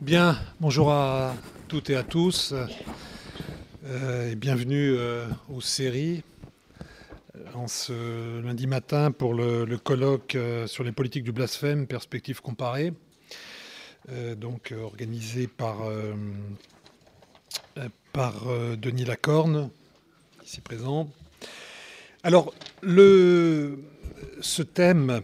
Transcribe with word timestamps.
Bien, 0.00 0.38
bonjour 0.60 0.90
à 0.90 1.34
toutes 1.68 1.90
et 1.90 1.94
à 1.94 2.02
tous 2.02 2.54
euh, 3.84 4.30
et 4.30 4.34
bienvenue 4.34 4.94
euh, 4.96 5.26
aux 5.50 5.60
séries 5.60 6.22
euh, 7.36 7.44
en 7.52 7.68
ce 7.68 8.40
lundi 8.40 8.66
matin 8.66 9.10
pour 9.10 9.34
le, 9.34 9.66
colloque 9.76 10.38
sur 10.64 10.84
les 10.84 10.92
politiques 10.92 11.24
du 11.24 11.32
blasphème, 11.32 11.86
perspectives 11.86 12.40
comparées, 12.40 12.94
donc 14.38 14.72
organisé 14.82 15.46
par, 15.46 15.76
par 18.14 18.46
Denis 18.78 19.04
Lacorne, 19.04 19.68
ici 20.42 20.62
présent. 20.62 21.10
Alors, 22.22 22.54
ce 22.82 24.62
thème 24.62 25.20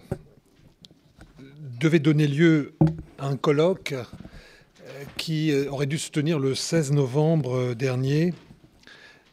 devait 1.81 1.99
donner 1.99 2.27
lieu 2.27 2.75
à 3.19 3.29
un 3.29 3.39
colloque 3.39 3.95
qui 5.17 5.53
euh, 5.53 5.71
aurait 5.71 5.87
dû 5.87 5.99
se 5.99 6.11
tenir 6.11 6.39
le 6.39 6.55
16 6.55 6.93
novembre 6.93 7.57
euh, 7.57 7.75
dernier. 7.75 8.35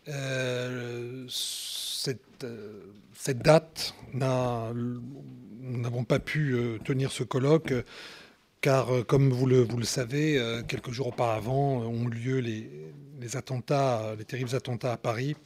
Euh, 0.08 1.26
cette, 1.28 2.46
date, 3.42 3.96
nous 4.14 4.20
n'avons 5.80 6.04
pas 6.04 6.20
pu 6.20 6.58
tenir 6.84 7.10
ce 7.14 7.24
colloque 7.24 7.74
car, 8.60 9.06
comme 9.08 9.30
vous 9.30 9.46
le, 9.46 9.66
savez, 9.84 10.62
quelques 10.68 10.92
jours 10.92 11.08
auparavant 11.08 11.78
ont 11.84 12.06
lieu 12.10 12.40
les, 12.40 13.38
attentats, 13.38 14.14
les 14.18 14.26
terribles 14.26 14.54
attentats 14.56 14.92
à 14.92 14.98
Paris, 14.98 15.38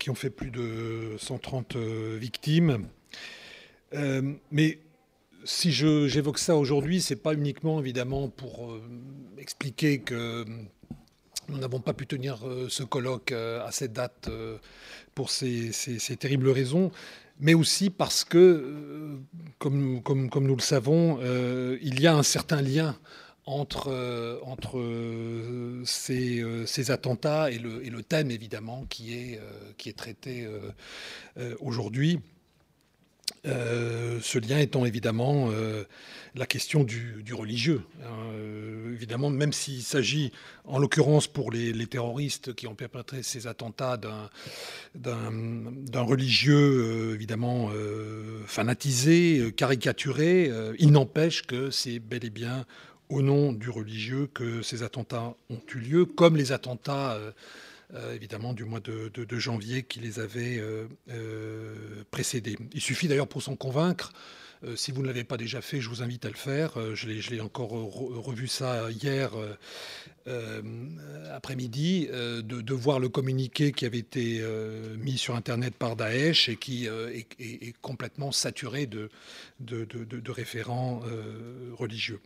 qui 0.00 0.10
ont 0.10 0.16
fait 0.16 0.30
plus 0.30 0.50
de 0.50 1.14
130 1.18 1.76
victimes. 1.76 2.88
mais 4.50 4.80
si 5.44 5.72
j'évoque 5.72 6.38
ça 6.38 6.56
aujourd'hui, 6.56 7.00
c'est 7.00 7.16
pas 7.16 7.34
uniquement 7.34 7.80
évidemment 7.80 8.28
pour 8.28 8.70
euh, 8.70 8.82
expliquer 9.38 10.00
que 10.00 10.44
nous 11.48 11.58
n'avons 11.58 11.80
pas 11.80 11.92
pu 11.92 12.06
tenir 12.06 12.46
euh, 12.46 12.68
ce 12.68 12.82
colloque 12.82 13.32
euh, 13.32 13.64
à 13.66 13.72
cette 13.72 13.92
date 13.92 14.30
pour 15.14 15.30
ces, 15.30 15.70
terribles 16.18 16.48
raisons, 16.48 16.90
mais 17.40 17.54
aussi 17.54 17.90
parce 17.90 18.24
que, 18.24 19.18
comme, 19.58 20.02
comme, 20.02 20.30
comme 20.30 20.46
nous 20.46 20.56
le 20.56 20.62
savons, 20.62 21.18
il 21.82 22.00
y 22.00 22.06
a 22.06 22.14
un 22.14 22.22
certain 22.22 22.62
lien 22.62 22.96
entre, 23.44 24.40
entre 24.44 24.80
ces, 25.84 26.42
ces, 26.64 26.90
attentats 26.90 27.50
et 27.50 27.58
le, 27.58 27.84
et 27.84 27.90
le, 27.90 28.02
thème, 28.02 28.30
évidemment, 28.30 28.86
qui 28.88 29.12
est, 29.12 29.40
qui 29.76 29.90
est 29.90 29.98
traité 29.98 30.48
aujourd'hui. 31.60 32.20
Euh, 33.44 34.20
ce 34.22 34.38
lien 34.38 34.58
étant 34.58 34.84
évidemment 34.84 35.48
euh, 35.50 35.82
la 36.36 36.46
question 36.46 36.84
du, 36.84 37.24
religieux. 37.32 37.82
Hein. 38.04 38.06
Euh, 38.34 38.94
évidemment, 38.94 39.30
même 39.30 39.52
s'il 39.52 39.82
s'agit, 39.82 40.32
en 40.64 40.78
l'occurrence 40.78 41.26
pour 41.26 41.50
les, 41.50 41.86
terroristes 41.86 42.54
qui 42.54 42.68
ont 42.68 42.76
perpétré 42.76 43.24
ces 43.24 43.48
attentats, 43.48 43.98
d'un 44.94 46.00
religieux 46.00 47.14
évidemment 47.14 47.70
fanatisé, 48.46 49.52
caricaturé, 49.56 50.50
il 50.78 50.92
n'empêche 50.92 51.42
que 51.42 51.70
c'est 51.70 51.98
bel 51.98 52.24
et 52.24 52.30
bien 52.30 52.64
au 53.08 53.22
nom 53.22 53.52
du 53.52 53.68
religieux 53.68 54.28
que 54.32 54.62
ces 54.62 54.84
attentats 54.84 55.34
ont 55.50 55.60
eu 55.74 55.78
lieu, 55.78 56.04
comme 56.04 56.36
les 56.36 56.52
attentats 56.52 57.18
évidemment 58.14 58.54
du 58.54 58.64
mois 58.64 58.80
de, 58.80 59.38
janvier 59.38 59.82
qui 59.82 60.00
les 60.00 60.18
avait 60.18 60.58
euh, 60.58 60.86
euh, 61.10 62.04
précédés. 62.10 62.56
Il 62.72 62.80
suffit 62.80 63.08
d'ailleurs 63.08 63.28
pour 63.28 63.42
s'en 63.42 63.56
convaincre. 63.56 64.12
si 64.76 64.92
vous 64.92 65.02
ne 65.02 65.08
l'avez 65.08 65.24
pas 65.24 65.36
déjà 65.36 65.60
fait, 65.60 65.80
je 65.80 65.88
vous 65.88 66.02
invite 66.02 66.24
à 66.24 66.28
le 66.28 66.36
faire. 66.36 66.78
je 66.94 67.30
l'ai 67.30 67.40
encore 67.40 67.70
revu 67.70 68.46
ça 68.46 68.90
hier 68.90 69.32
après-midi, 71.32 72.08
de, 72.08 72.74
voir 72.74 73.00
le 73.00 73.08
communiqué 73.08 73.72
qui 73.72 73.84
avait 73.86 73.98
été 73.98 74.40
mis 74.98 75.18
sur 75.18 75.34
Internet 75.34 75.74
par 75.74 75.96
Daesh 75.96 76.48
et 76.48 76.56
qui 76.56 76.86
est, 76.86 77.74
complètement 77.80 78.30
saturé 78.30 78.86
de, 78.86 79.10
de 79.60 80.30
référents 80.30 81.02
religieux. 81.76 82.20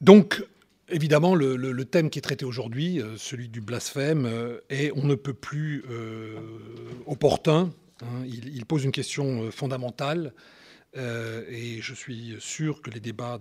Donc, 0.00 0.42
Évidemment, 0.88 1.34
le, 1.34 1.84
thème 1.84 2.10
qui 2.10 2.20
est 2.20 2.22
traité 2.22 2.44
aujourd'hui, 2.44 3.00
euh, 3.00 3.16
celui 3.16 3.48
du 3.48 3.60
blasphème, 3.60 4.24
euh, 4.24 4.60
est 4.70 4.92
on 4.94 5.04
ne 5.04 5.16
peut 5.16 5.34
plus 5.34 5.84
euh, 5.90 6.38
opportun. 7.06 7.72
Hein. 8.02 8.24
il, 8.26 8.64
pose 8.66 8.84
une 8.84 8.92
question 8.92 9.50
fondamentale 9.50 10.34
et 10.94 11.80
je 11.82 11.94
suis 11.94 12.36
sûr 12.38 12.80
que 12.80 12.90
les 12.90 13.00
débats 13.00 13.38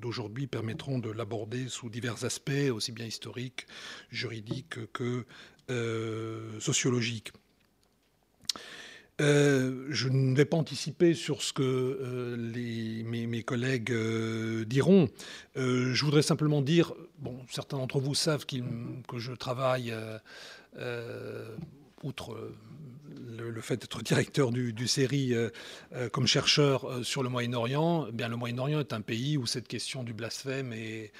d'aujourd'hui 0.00 0.46
permettront 0.46 0.98
de 0.98 1.10
l'aborder 1.10 1.68
sous 1.68 1.88
divers 1.88 2.24
aspects, 2.24 2.70
aussi 2.70 2.92
bien 2.92 3.06
historiques, 3.06 3.66
juridiques 4.10 4.92
que 4.92 5.24
sociologiques. 6.58 7.32
Euh, 9.20 9.86
je 9.90 10.08
ne 10.08 10.36
vais 10.36 10.44
pas 10.44 10.56
anticiper 10.56 11.12
sur 11.14 11.42
ce 11.42 11.52
que 11.52 11.62
euh, 11.62 12.36
mes, 13.04 13.42
collègues 13.42 13.90
euh, 13.90 14.64
diront. 14.64 15.08
je 15.56 16.04
voudrais 16.04 16.22
simplement 16.22 16.62
dire, 16.62 16.92
bon, 17.18 17.36
certains 17.50 17.78
d'entre 17.78 17.98
vous 17.98 18.14
savent 18.14 18.46
que 18.46 19.18
je 19.18 19.32
travaille, 19.32 19.92
outre 22.04 22.36
le, 23.36 23.60
fait 23.60 23.76
d'être 23.76 24.02
directeur 24.02 24.52
du, 24.52 24.86
série 24.86 25.34
comme 26.12 26.26
chercheur 26.26 27.04
sur 27.04 27.22
le 27.22 27.28
Moyen-Orient, 27.28 28.06
eh 28.08 28.12
bien 28.12 28.28
le 28.28 28.36
Moyen-Orient 28.36 28.80
est 28.80 28.92
un 28.92 29.00
pays 29.00 29.36
où 29.36 29.46
cette 29.46 29.66
question 29.66 30.04
du 30.04 30.12
blasphème 30.12 30.72
est, 30.72 31.12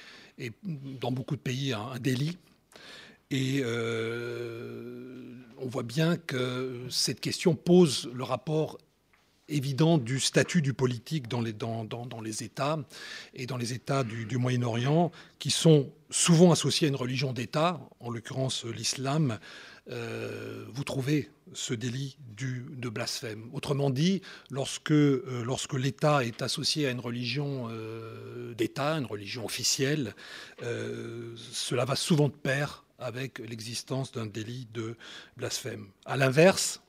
dans 0.63 1.11
beaucoup 1.11 1.35
de 1.35 1.41
pays 1.41 1.73
un 1.73 1.99
délit. 1.99 2.37
Et 3.31 3.61
euh, 3.63 5.35
on 5.59 5.67
voit 5.67 5.83
bien 5.83 6.17
que 6.17 6.85
cette 6.89 7.21
question 7.21 7.53
pose 7.53 8.09
le 8.13 8.23
rapport 8.23 8.79
évident 9.47 9.99
du 9.99 10.19
statut 10.19 10.63
du 10.63 10.73
politique 10.73 11.27
dans 11.27 11.41
les, 11.41 11.53
dans, 11.53 11.85
dans, 11.85 12.21
les 12.21 12.43
États 12.43 12.79
et 13.35 13.45
dans 13.45 13.57
les 13.57 13.73
États 13.73 14.03
du, 14.03 14.37
Moyen-Orient, 14.37 15.11
qui 15.37 15.51
sont 15.51 15.91
souvent 16.09 16.51
associés 16.51 16.87
à 16.87 16.89
une 16.89 16.95
religion 16.95 17.31
d'État, 17.31 17.79
en 17.99 18.09
l'occurrence 18.09 18.65
l'islam. 18.65 19.37
Euh, 19.91 20.65
vous 20.71 20.83
trouvez 20.83 21.29
ce 21.53 21.75
délit 21.75 22.17
de 22.35 22.89
blasphème. 22.89 23.49
Autrement 23.53 23.89
dit, 23.91 24.21
lorsque, 24.49 24.91
euh, 24.91 25.43
lorsque 25.43 25.73
l'État 25.73 26.23
est 26.23 26.41
associé 26.41 26.87
à 26.87 26.91
une 26.91 26.99
religion 26.99 27.69
d'État, 28.57 28.93
une 28.93 29.05
religion 29.05 29.45
officielle, 29.45 30.15
cela 30.61 31.85
va 31.85 31.95
souvent 31.95 32.27
de 32.27 32.33
pair 32.33 32.85
avec 32.99 33.39
l'existence 33.39 34.11
d'un 34.11 34.25
délit 34.25 34.67
de 34.73 34.95
blasphème. 35.37 35.87
À 36.05 36.17
l'inverse, 36.17 36.81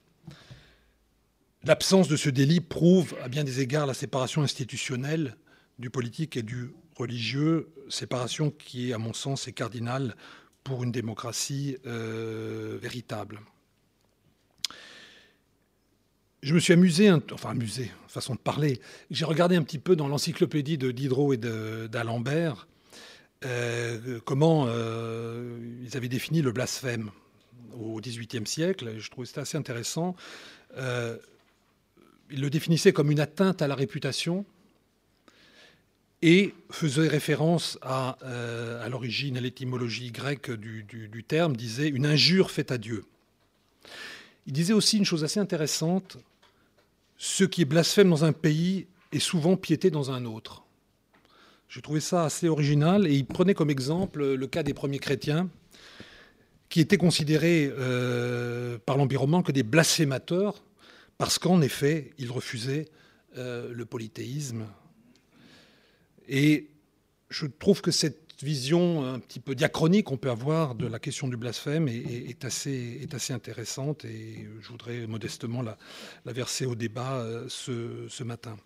l'absence 1.64 2.08
de 2.08 2.16
ce 2.16 2.28
délit 2.28 2.60
prouve 2.60 3.14
à 3.22 3.28
bien 3.28 3.44
des 3.44 3.60
égards 3.60 3.86
la 3.86 3.94
séparation 3.94 4.42
institutionnelle 4.42 5.36
du 5.78 5.90
politique 5.90 6.36
et 6.36 6.42
du 6.42 6.72
religieux, 6.96 7.72
séparation 7.88 8.50
qui, 8.50 8.92
à 8.92 8.98
mon 8.98 9.12
sens, 9.12 9.48
est 9.48 9.52
cardinale 9.52 10.14
pour 10.62 10.84
une 10.84 10.92
démocratie 10.92 11.78
euh, 11.86 12.78
véritable. 12.80 13.40
Je 16.42 16.54
me 16.54 16.58
suis 16.58 16.72
amusé, 16.72 17.10
enfin 17.32 17.50
amusé, 17.50 17.90
façon 18.08 18.34
de 18.34 18.38
parler. 18.38 18.80
J'ai 19.10 19.24
regardé 19.24 19.56
un 19.56 19.62
petit 19.62 19.78
peu 19.78 19.94
dans 19.94 20.08
l'encyclopédie 20.08 20.78
de 20.78 20.90
Diderot 20.90 21.34
et 21.34 21.36
d'Alembert 21.36 22.66
euh, 23.44 24.20
comment 24.24 24.66
euh, 24.68 25.58
ils 25.82 25.96
avaient 25.96 26.08
défini 26.08 26.42
le 26.42 26.52
blasphème 26.52 27.10
au 27.78 28.00
XVIIIe 28.00 28.46
siècle. 28.46 28.98
Je 28.98 29.10
trouvais 29.10 29.26
ça 29.26 29.42
assez 29.42 29.56
intéressant. 29.56 30.14
Euh, 30.76 31.16
ils 32.30 32.40
le 32.40 32.50
définissaient 32.50 32.92
comme 32.92 33.10
une 33.10 33.20
atteinte 33.20 33.62
à 33.62 33.68
la 33.68 33.74
réputation 33.74 34.44
et 36.22 36.52
faisait 36.70 37.08
référence 37.08 37.78
à, 37.80 38.18
l'origine, 38.90 39.38
à 39.38 39.40
l'étymologie 39.40 40.12
grecque 40.12 40.50
du, 40.50 40.82
du, 40.82 41.24
terme, 41.24 41.56
disait 41.56 41.88
une 41.88 42.04
injure 42.04 42.50
faite 42.50 42.70
à 42.70 42.78
Dieu. 42.78 43.04
Il 44.46 44.52
disait 44.52 44.74
aussi 44.74 44.98
une 44.98 45.06
chose 45.06 45.24
assez 45.24 45.40
intéressante, 45.40 46.18
ce 47.16 47.44
qui 47.44 47.62
est 47.62 47.64
blasphème 47.64 48.10
dans 48.10 48.24
un 48.24 48.34
pays 48.34 48.86
est 49.12 49.18
souvent 49.18 49.56
piété 49.56 49.90
dans 49.90 50.10
un 50.10 50.26
autre. 50.26 50.62
Je 51.70 51.78
trouvais 51.78 52.00
ça 52.00 52.24
assez 52.24 52.48
original 52.48 53.06
et 53.06 53.14
il 53.14 53.24
prenait 53.24 53.54
comme 53.54 53.70
exemple 53.70 54.34
le 54.34 54.46
cas 54.48 54.64
des 54.64 54.74
premiers 54.74 54.98
chrétiens 54.98 55.48
qui 56.68 56.80
étaient 56.80 56.96
considérés 56.96 57.72
euh, 57.78 58.76
par 58.84 58.96
l'environnement 58.96 59.40
que 59.44 59.52
des 59.52 59.62
blasphémateurs 59.62 60.64
parce 61.16 61.38
qu'en 61.38 61.62
effet, 61.62 62.10
ils 62.18 62.32
refusaient 62.32 62.86
euh, 63.36 63.72
le 63.72 63.84
polythéisme. 63.84 64.66
Et 66.26 66.70
je 67.28 67.46
trouve 67.46 67.82
que 67.82 67.92
cette 67.92 68.42
vision 68.42 69.06
un 69.06 69.20
petit 69.20 69.38
peu 69.38 69.54
diachronique 69.54 70.06
qu'on 70.06 70.16
peut 70.16 70.30
avoir 70.30 70.74
de 70.74 70.88
la 70.88 70.98
question 70.98 71.28
du 71.28 71.36
blasphème 71.36 71.86
est, 71.86 72.44
assez, 72.44 72.98
est 73.00 73.14
assez, 73.14 73.32
intéressante 73.32 74.04
et 74.04 74.48
je 74.60 74.68
voudrais 74.70 75.06
modestement 75.06 75.62
la, 75.62 75.78
verser 76.24 76.66
au 76.66 76.74
débat 76.74 77.20
euh, 77.20 77.44
ce, 77.48 78.08
ce 78.08 78.24
matin. 78.24 78.56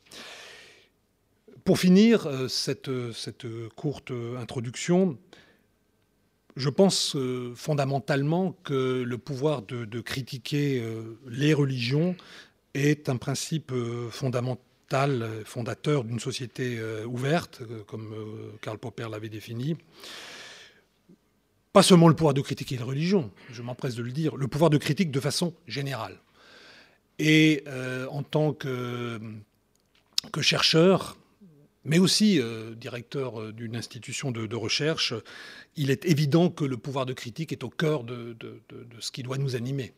Pour 1.65 1.79
finir 1.79 2.29
cette, 2.49 2.91
cette, 3.13 3.47
courte 3.75 4.13
introduction, 4.39 5.19
je 6.57 6.69
pense 6.69 7.17
fondamentalement 7.55 8.53
que 8.65 9.03
le 9.03 9.19
pouvoir 9.19 9.63
de, 9.63 10.01
critiquer 10.01 10.85
les 11.27 11.55
religions 11.55 12.15
est 12.75 13.09
un 13.09 13.17
principe 13.17 13.73
fondamental 14.11 15.43
fondateur 15.45 16.05
d'une 16.05 16.21
société 16.21 16.81
ouverte, 17.07 17.63
comme 17.87 18.15
Karl 18.61 18.79
Popper 18.79 19.09
l'avait 19.11 19.31
défini 19.31 19.77
pas 21.75 21.83
seulement 21.83 22.07
le 22.07 22.15
pouvoir 22.15 22.35
de 22.35 22.41
critiquer 22.41 22.77
les 22.77 22.85
religions, 22.85 23.33
je 23.51 23.61
m'empresse 23.61 23.97
de 23.97 24.03
le 24.05 24.13
dire, 24.13 24.37
le 24.37 24.47
pouvoir 24.47 24.71
de 24.71 24.79
critique 24.79 25.11
de 25.11 25.19
façon 25.19 25.53
générale. 25.67 26.21
Et 27.19 27.65
euh, 27.67 28.07
en 28.11 28.23
tant 28.23 28.53
que, 28.53 29.19
chercheur, 30.41 31.19
mais 31.85 31.99
aussi 31.99 32.41
euh, 32.41 32.75
directeur 32.75 33.41
euh, 33.41 33.53
d'une 33.53 33.77
institution 33.77 34.31
de, 34.31 34.57
recherche, 34.57 35.15
il 35.77 35.91
est 35.91 36.05
évident 36.05 36.51
que 36.51 36.65
le 36.65 36.77
pouvoir 36.77 37.07
de 37.07 37.13
critique 37.13 37.53
est 37.53 37.65
au 37.65 37.71
cœur 37.71 38.05
de 38.05 38.37
ce 39.01 39.11
qui 39.11 39.23
doit 39.23 39.39
nous 39.39 39.57
animer 39.57 39.93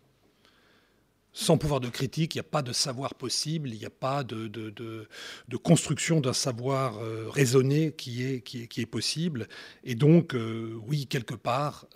sans 1.36 1.58
pouvoir 1.58 1.80
de 1.80 1.90
critique, 1.90 2.34
il 2.34 2.38
n'y 2.38 2.46
a 2.46 2.50
pas 2.50 2.62
de 2.62 2.72
savoir 2.72 3.14
possible, 3.14 3.68
il 3.68 3.78
n'y 3.78 3.84
a 3.84 3.90
pas 3.90 4.24
de, 4.24 5.06
construction 5.62 6.22
d'un 6.22 6.32
savoir 6.32 6.96
euh, 6.98 7.28
raisonné 7.28 7.92
qui 7.92 8.22
est, 8.22 8.86
possible. 8.86 9.46
Et 9.84 9.94
donc, 9.94 10.34
oui, 10.86 11.06
quelque 11.06 11.34
part, 11.34 11.86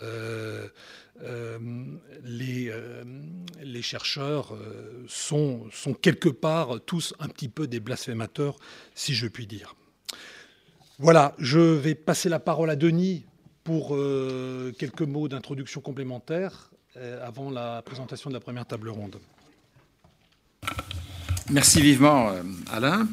les, 2.23 2.71
chercheurs 3.81 4.55
sont 5.09 5.71
quelque 6.03 6.29
part 6.29 6.79
tous 6.85 7.15
un 7.19 7.29
petit 7.29 7.49
peu 7.49 7.67
des 7.67 7.81
blasphémateurs, 7.81 8.57
si 8.95 9.15
je 9.15 9.27
puis 9.27 9.47
dire. 9.47 9.75
Voilà, 11.03 11.35
je 11.39 11.59
vais 11.59 11.95
passer 11.95 12.29
la 12.29 12.39
parole 12.39 12.69
à 12.69 12.77
Denis 12.77 13.25
pour 13.65 13.97
quelques 14.79 15.03
mots 15.03 15.29
d'introduction 15.29 15.81
complémentaire 15.81 16.71
euh, 16.97 17.25
avant 17.25 17.51
la 17.51 17.81
présentation 17.83 18.29
de 18.29 18.35
la 18.35 18.41
première 18.41 18.67
table 18.67 18.89
ronde. 18.89 19.17
Merci 21.49 21.81
vivement, 21.81 22.31
euh, 22.31 22.43
Alain. 22.71 23.09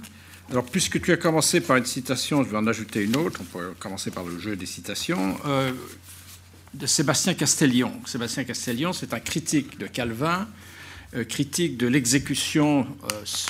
Alors, 0.49 0.65
puisque 0.65 0.99
tu 0.99 1.13
as 1.13 1.17
commencé 1.17 1.61
par 1.61 1.77
une 1.77 1.85
citation, 1.85 2.43
je 2.43 2.49
vais 2.49 2.57
en 2.57 2.65
ajouter 2.65 3.03
une 3.03 3.15
autre. 3.15 3.39
On 3.41 3.45
peut 3.45 3.73
commencer 3.79 4.09
par 4.09 4.25
le 4.25 4.39
jeu 4.39 4.55
des 4.55 4.65
citations. 4.65 5.37
Euh, 5.45 5.71
de 6.73 6.85
Sébastien 6.87 7.35
Castellion. 7.35 7.93
Sébastien 8.05 8.43
Castellion, 8.43 8.93
c'est 8.93 9.13
un 9.13 9.19
critique 9.19 9.77
de 9.77 9.87
Calvin, 9.87 10.47
critique 11.29 11.77
de 11.77 11.87
l'exécution 11.87 12.85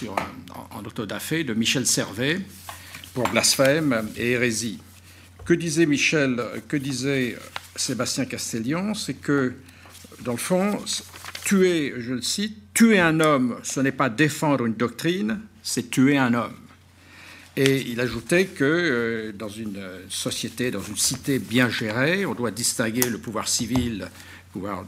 en, 0.08 0.78
en 0.78 0.86
autodafé 0.86 1.44
de 1.44 1.56
Michel 1.56 1.88
Servet 1.88 2.40
pour 3.18 3.30
blasphème 3.30 4.08
et 4.16 4.34
hérésie. 4.34 4.78
Que 5.44 5.56
disait 5.56 5.88
Michel, 5.88 6.40
que 6.68 6.78
disait 6.78 7.36
Sébastien 7.76 8.26
Castellion 8.26 8.94
C'est 8.94 9.16
que 9.16 9.56
dans 10.22 10.34
le 10.34 10.38
fond, 10.38 10.78
tuer, 11.44 11.96
je 11.98 12.14
le 12.14 12.22
cite, 12.22 12.76
tuer 12.76 13.00
un 13.00 13.20
homme, 13.20 13.58
ce 13.64 13.80
n'est 13.80 13.92
pas 13.92 14.12
défendre 14.12 14.68
une 14.68 14.76
doctrine, 14.76 15.40
c'est 15.64 15.90
tuer 15.90 16.20
un 16.20 16.36
homme. 16.36 16.54
Et 17.56 17.82
il 17.90 18.00
ajoutait 18.02 18.46
que 18.46 18.64
euh, 18.64 19.32
dans 19.32 19.50
une 19.50 19.82
société, 20.10 20.70
dans 20.70 20.84
une 20.84 20.96
cité 20.96 21.40
bien 21.40 21.70
gérée, 21.70 22.24
on 22.28 22.36
doit 22.36 22.52
distinguer 22.52 23.10
le 23.10 23.18
pouvoir 23.18 23.48
civil 23.48 24.10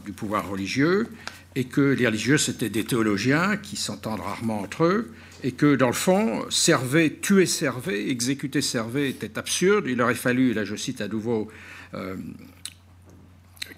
du 0.04 0.12
pouvoir 0.12 0.48
religieux, 0.48 1.08
et 1.56 1.64
que 1.64 1.80
les 1.80 2.06
religieux, 2.06 2.38
c'était 2.38 2.70
des 2.70 2.84
théologiens 2.84 3.56
qui 3.56 3.74
s'entendent 3.74 4.20
rarement 4.20 4.60
entre 4.60 4.84
eux, 4.84 5.10
et 5.42 5.52
que 5.52 5.74
dans 5.74 5.86
le 5.86 5.92
fond, 5.92 6.44
server, 6.50 7.18
tuer 7.20 7.46
server, 7.46 8.10
exécuter 8.10 8.60
server 8.60 9.08
était 9.08 9.38
absurde. 9.38 9.86
Il 9.88 10.00
aurait 10.02 10.14
fallu, 10.14 10.52
là 10.52 10.64
je 10.64 10.76
cite 10.76 11.00
à 11.00 11.08
nouveau 11.08 11.48
euh, 11.94 12.16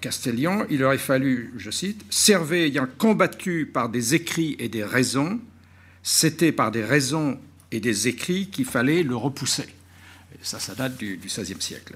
Castellion, 0.01 0.65
il 0.69 0.83
aurait 0.83 0.97
fallu, 0.97 1.53
je 1.55 1.71
cite, 1.71 2.03
Servet 2.09 2.67
ayant 2.67 2.87
combattu 2.97 3.65
par 3.65 3.87
des 3.87 4.15
écrits 4.15 4.57
et 4.59 4.67
des 4.67 4.83
raisons, 4.83 5.39
c'était 6.03 6.51
par 6.51 6.71
des 6.71 6.83
raisons 6.83 7.39
et 7.71 7.79
des 7.79 8.09
écrits 8.09 8.49
qu'il 8.49 8.65
fallait 8.65 9.03
le 9.03 9.15
repousser. 9.15 9.65
ça, 10.41 10.59
ça 10.59 10.75
date 10.75 10.97
du 10.97 11.17
XVIe 11.25 11.61
siècle. 11.61 11.95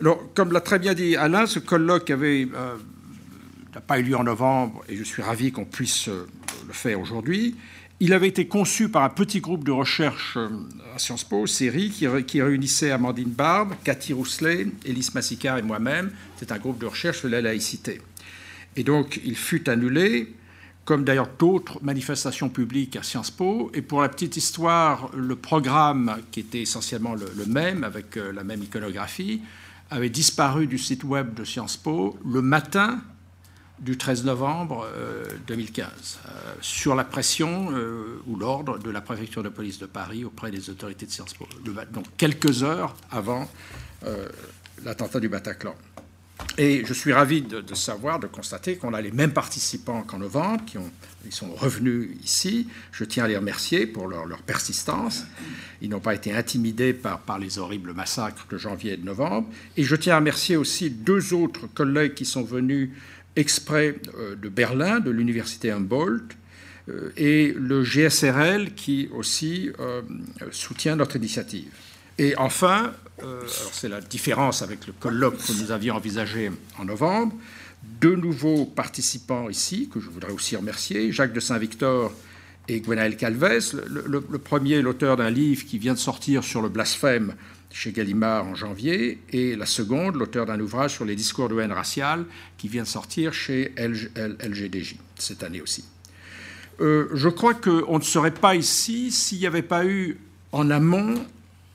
Alors, 0.00 0.32
comme 0.34 0.50
l'a 0.50 0.62
très 0.62 0.78
bien 0.78 0.94
dit 0.94 1.14
Alain, 1.16 1.46
ce 1.46 1.58
colloque 1.58 2.10
euh, 2.10 2.46
n'a 3.74 3.80
pas 3.82 3.98
eu 3.98 4.02
lieu 4.02 4.16
en 4.16 4.24
novembre, 4.24 4.82
et 4.88 4.96
je 4.96 5.04
suis 5.04 5.22
ravi 5.22 5.52
qu'on 5.52 5.66
puisse 5.66 6.08
euh, 6.08 6.26
le 6.66 6.72
faire 6.72 6.98
aujourd'hui. 7.00 7.54
Il 7.98 8.12
avait 8.12 8.28
été 8.28 8.46
conçu 8.46 8.90
par 8.90 9.04
un 9.04 9.08
petit 9.08 9.40
groupe 9.40 9.64
de 9.64 9.72
recherche 9.72 10.36
euh, 10.36 10.50
à 10.94 10.98
Sciences 10.98 11.24
Po, 11.24 11.46
série, 11.46 11.88
qui, 11.88 12.42
réunissait 12.42 12.90
Amandine 12.90 13.30
Barbe, 13.30 13.72
Cathy 13.84 14.12
Rousselet, 14.12 14.66
Élise 14.84 15.14
Massicard 15.14 15.56
et 15.56 15.62
moi-même. 15.62 16.10
C'est 16.36 16.52
un 16.52 16.58
groupe 16.58 16.78
de 16.78 16.84
recherche 16.84 17.20
sur 17.20 17.30
la 17.30 17.40
laïcité. 17.40 18.02
Et 18.76 18.84
donc, 18.84 19.18
il 19.24 19.34
fut 19.34 19.70
annulé, 19.70 20.34
comme 20.84 21.04
d'ailleurs 21.04 21.30
d'autres 21.38 21.82
manifestations 21.82 22.50
publiques 22.50 22.96
à 22.96 23.02
Sciences 23.02 23.30
Po. 23.30 23.70
Et 23.72 23.80
pour 23.80 24.02
la 24.02 24.10
petite 24.10 24.36
histoire, 24.36 25.10
le 25.16 25.34
programme, 25.34 26.18
qui 26.30 26.40
était 26.40 26.60
essentiellement 26.60 27.14
le, 27.14 27.32
le 27.34 27.46
même, 27.46 27.82
avec 27.82 28.18
euh, 28.18 28.30
la 28.30 28.44
même 28.44 28.62
iconographie, 28.62 29.40
avait 29.90 30.10
disparu 30.10 30.66
du 30.66 30.76
site 30.76 31.02
web 31.02 31.32
de 31.32 31.44
Sciences 31.44 31.78
Po 31.78 32.18
le 32.26 32.42
matin 32.42 33.00
du 33.78 33.96
13 33.98 34.24
novembre 34.24 34.88
2015, 35.46 35.86
euh, 35.86 36.28
euh, 36.28 36.54
sur 36.60 36.94
la 36.94 37.04
pression 37.04 37.68
euh, 37.72 38.22
ou 38.26 38.36
l'ordre 38.36 38.78
de 38.78 38.90
la 38.90 39.00
préfecture 39.00 39.42
de 39.42 39.48
police 39.48 39.78
de 39.78 39.86
Paris 39.86 40.24
auprès 40.24 40.50
des 40.50 40.70
autorités 40.70 41.06
de 41.06 41.10
Sciences 41.10 41.34
Po, 41.34 41.46
donc 41.92 42.06
quelques 42.16 42.62
heures 42.62 42.96
avant 43.10 43.48
l'attentat 44.84 45.20
du 45.20 45.28
Bataclan. 45.28 45.74
Et 46.58 46.84
je 46.86 46.92
suis 46.92 47.12
ravi 47.12 47.42
de, 47.42 47.74
savoir, 47.74 48.18
de 48.18 48.26
constater 48.26 48.76
qu'on 48.76 48.94
a 48.94 49.00
les 49.00 49.10
mêmes 49.10 49.32
participants 49.32 50.02
qu'en 50.02 50.18
novembre, 50.18 50.64
qui 50.66 50.78
ont, 50.78 50.90
ils 51.24 51.32
sont 51.32 51.52
revenus 51.54 52.10
ici. 52.22 52.68
Je 52.92 53.04
tiens 53.04 53.24
à 53.24 53.28
les 53.28 53.36
remercier 53.36 53.86
pour 53.86 54.06
leur, 54.06 54.42
persistance. 54.42 55.24
Ils 55.80 55.90
n'ont 55.90 56.00
pas 56.00 56.14
été 56.14 56.34
intimidés 56.34 56.92
par, 56.92 57.20
par, 57.20 57.38
les 57.38 57.58
horribles 57.58 57.92
massacres 57.92 58.46
de 58.50 58.58
janvier 58.58 58.94
et 58.94 58.96
de 58.96 59.04
novembre. 59.04 59.48
Et 59.76 59.82
je 59.82 59.96
tiens 59.96 60.14
à 60.14 60.18
remercier 60.18 60.56
aussi 60.56 60.90
deux 60.90 61.34
autres 61.34 61.66
collègues 61.66 62.14
qui 62.14 62.24
sont 62.24 62.44
venus 62.44 62.90
exprès 63.36 63.96
euh, 64.18 64.34
de 64.34 64.48
Berlin, 64.48 65.00
de 65.00 65.10
l'université 65.10 65.70
Humboldt, 65.70 66.34
euh, 66.88 67.10
et 67.16 67.54
le 67.56 67.84
GSRL 67.84 68.74
qui 68.74 69.08
aussi 69.12 69.70
euh, 69.78 70.02
soutient 70.50 70.96
notre 70.96 71.16
initiative. 71.16 71.70
Et 72.18 72.34
enfin, 72.38 72.94
c'est 73.72 73.90
la 73.90 74.00
différence 74.00 74.62
avec 74.62 74.86
le 74.86 74.94
colloque 74.94 75.36
que 75.36 75.52
nous 75.52 75.70
avions 75.70 75.96
envisagé 75.96 76.50
en 76.78 76.86
novembre, 76.86 77.36
deux 78.00 78.16
nouveaux 78.16 78.64
participants 78.64 79.50
ici, 79.50 79.90
que 79.92 80.00
je 80.00 80.08
voudrais 80.08 80.32
aussi 80.32 80.56
remercier, 80.56 81.12
Jacques 81.12 81.34
de 81.34 81.40
Saint-Victor 81.40 82.10
et 82.68 82.80
Gwenaël 82.80 83.18
Calves. 83.18 83.74
Le, 83.86 84.24
le 84.30 84.38
premier, 84.38 84.80
l'auteur 84.80 85.18
d'un 85.18 85.28
livre 85.28 85.66
qui 85.66 85.76
vient 85.76 85.92
de 85.92 85.98
sortir 85.98 86.42
sur 86.42 86.62
le 86.62 86.70
blasphème 86.70 87.34
chez 87.70 87.92
Gallimard 87.92 88.46
en 88.46 88.54
janvier, 88.54 89.18
et 89.30 89.56
la 89.56 89.66
seconde, 89.66 90.16
l'auteur 90.16 90.46
d'un 90.46 90.60
ouvrage 90.60 90.94
sur 90.94 91.04
les 91.04 91.16
discours 91.16 91.48
de 91.48 91.60
haine 91.60 91.72
raciale, 91.72 92.24
qui 92.56 92.68
vient 92.68 92.84
de 92.84 92.88
sortir 92.88 93.32
chez 93.32 93.72
LGDJ 93.76 94.96
cette 95.16 95.42
année 95.42 95.60
aussi. 95.60 95.84
Euh, 96.80 97.08
je 97.14 97.28
crois 97.28 97.54
qu'on 97.54 97.98
ne 97.98 98.04
serait 98.04 98.34
pas 98.34 98.54
ici 98.54 99.10
s'il 99.10 99.38
n'y 99.38 99.46
avait 99.46 99.62
pas 99.62 99.84
eu 99.86 100.18
en 100.52 100.70
amont, 100.70 101.14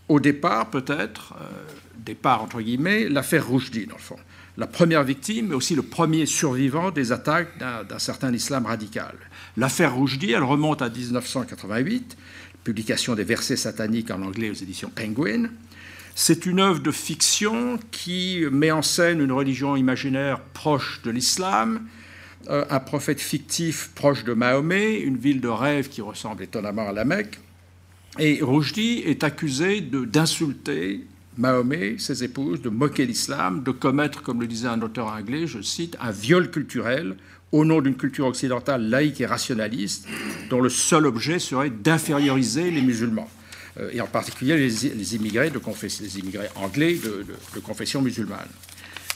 au 0.09 0.19
départ 0.19 0.69
peut-être, 0.69 1.33
euh, 1.41 1.45
départ 1.97 2.43
entre 2.43 2.61
guillemets, 2.61 3.09
l'affaire 3.09 3.47
Roujdi, 3.47 3.87
dans 3.87 3.95
le 3.95 4.01
fond. 4.01 4.17
La 4.57 4.67
première 4.67 5.03
victime, 5.03 5.47
mais 5.47 5.55
aussi 5.55 5.75
le 5.75 5.81
premier 5.81 6.25
survivant 6.25 6.91
des 6.91 7.11
attaques 7.11 7.57
d'un 7.57 7.99
certain 7.99 8.33
islam 8.33 8.65
radical. 8.65 9.15
L'affaire 9.55 9.95
Roujdi, 9.95 10.31
elle 10.31 10.43
remonte 10.43 10.81
à 10.81 10.89
1988, 10.89 12.17
publication 12.63 13.15
des 13.15 13.23
versets 13.23 13.55
sataniques 13.55 14.11
en 14.11 14.21
anglais 14.21 14.49
aux 14.49 14.53
éditions 14.53 14.91
Penguin. 14.93 15.49
C'est 16.15 16.45
une 16.45 16.59
œuvre 16.59 16.79
de 16.79 16.91
fiction 16.91 17.79
qui 17.91 18.43
met 18.51 18.71
en 18.71 18.81
scène 18.81 19.21
une 19.21 19.31
religion 19.31 19.75
imaginaire 19.75 20.41
proche 20.41 21.01
de 21.03 21.11
l'islam, 21.11 21.87
euh, 22.49 22.65
un 22.69 22.79
prophète 22.79 23.21
fictif 23.21 23.91
proche 23.95 24.23
de 24.23 24.33
Mahomet, 24.33 24.99
une 24.99 25.17
ville 25.17 25.41
de 25.41 25.47
rêve 25.47 25.89
qui 25.89 26.01
ressemble 26.01 26.43
étonnamment 26.43 26.89
à 26.89 26.91
la 26.91 27.05
Mecque. 27.05 27.39
Et 28.19 28.41
Roujdi 28.41 29.03
est 29.05 29.23
accusé 29.23 29.79
d'insulter 29.79 31.05
Mahomet, 31.37 31.95
ses 31.97 32.23
épouses, 32.23 32.61
de 32.61 32.69
moquer 32.69 33.05
l'islam, 33.05 33.63
de 33.63 33.71
commettre, 33.71 34.21
comme 34.21 34.41
le 34.41 34.47
disait 34.47 34.67
un 34.67 34.81
auteur 34.81 35.07
anglais, 35.07 35.47
je 35.47 35.61
cite, 35.61 35.95
un 36.01 36.11
viol 36.11 36.51
culturel 36.51 37.15
au 37.53 37.63
nom 37.63 37.81
d'une 37.81 37.95
culture 37.95 38.27
occidentale 38.27 38.89
laïque 38.89 39.21
et 39.21 39.25
rationaliste, 39.25 40.07
dont 40.49 40.61
le 40.61 40.69
seul 40.69 41.05
objet 41.05 41.39
serait 41.39 41.69
d'inférioriser 41.69 42.69
les 42.69 42.81
musulmans. 42.81 43.29
Euh, 43.79 43.89
et 43.93 44.01
en 44.01 44.07
particulier 44.07 44.57
les, 44.57 45.15
immigrés, 45.15 45.49
de 45.49 45.59
anglais 46.55 46.95
de, 46.95 47.59
confession 47.61 48.01
musulmane. 48.01 48.49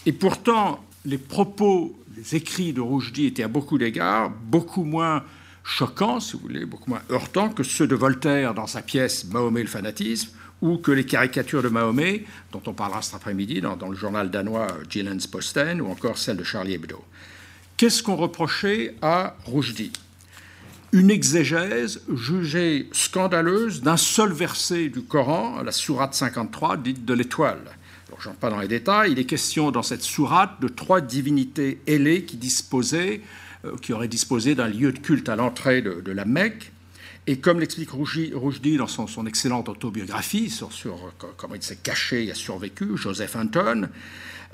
Et 0.05 0.11
pourtant, 0.11 0.83
les 1.03 1.17
propos, 1.17 1.97
les 2.15 2.35
écrits 2.35 2.73
de 2.73 2.81
Roujdi 2.81 3.25
étaient 3.25 3.43
à 3.43 3.47
beaucoup 3.47 3.77
d'égards 3.77 4.29
beaucoup 4.29 4.83
moins 4.83 5.23
choquants, 5.63 6.19
si 6.19 6.33
vous 6.33 6.39
voulez, 6.39 6.65
beaucoup 6.65 6.89
moins 6.89 7.01
heurtants 7.09 7.49
que 7.49 7.63
ceux 7.63 7.87
de 7.87 7.95
Voltaire 7.95 8.53
dans 8.53 8.67
sa 8.67 8.81
pièce 8.81 9.25
Mahomet 9.25 9.63
le 9.63 9.67
fanatisme, 9.67 10.29
ou 10.61 10.77
que 10.77 10.91
les 10.91 11.05
caricatures 11.05 11.61
de 11.61 11.69
Mahomet, 11.69 12.23
dont 12.51 12.61
on 12.67 12.73
parlera 12.73 13.01
cet 13.01 13.15
après-midi 13.15 13.61
dans, 13.61 13.89
le 13.89 13.95
journal 13.95 14.29
danois 14.29 14.67
Jyllands 14.89 15.17
Posten, 15.29 15.81
ou 15.81 15.87
encore 15.87 16.17
celle 16.17 16.37
de 16.37 16.43
Charlie 16.43 16.73
Hebdo. 16.73 17.03
Qu'est-ce 17.77 18.01
qu'on 18.01 18.15
reprochait 18.15 18.95
à 19.01 19.35
Roujdi 19.45 19.91
Une 20.91 21.11
exégèse 21.11 22.01
jugée 22.13 22.87
scandaleuse 22.91 23.81
d'un 23.81 23.97
seul 23.97 24.31
verset 24.31 24.89
du 24.89 25.01
Coran, 25.01 25.61
la 25.61 25.71
sourate 25.71 26.13
53, 26.13 26.77
dite 26.77 27.05
de 27.05 27.13
l'étoile. 27.13 27.63
Je 28.17 28.29
pas 28.29 28.49
dans 28.49 28.59
les 28.59 28.69
détails, 28.69 29.11
il 29.11 29.19
est 29.19 29.25
question 29.25 29.71
dans 29.71 29.83
cette 29.83 30.01
sourate 30.01 30.61
de 30.61 30.69
trois 30.69 31.01
divinités 31.01 31.81
ailées 31.85 32.23
qui 32.23 32.37
disposaient, 32.37 33.21
euh, 33.65 33.75
qui 33.81 33.91
auraient 33.91 34.07
disposé 34.07 34.55
d'un 34.55 34.69
lieu 34.69 34.93
de 34.93 34.99
culte 34.99 35.27
à 35.27 35.35
l'entrée 35.35 35.81
de 35.81 36.11
la 36.11 36.23
Mecque, 36.23 36.71
et 37.27 37.37
comme 37.37 37.59
l'explique 37.59 37.89
Roujdi 37.89 38.77
dans 38.77 38.87
son, 38.87 39.25
excellente 39.25 39.67
autobiographie 39.67 40.49
sur, 40.49 40.69
comment 41.37 41.55
il 41.55 41.63
s'est 41.63 41.77
caché 41.77 42.25
et 42.25 42.31
a 42.31 42.35
survécu, 42.35 42.97
Joseph 42.97 43.35
Hunton, 43.35 43.89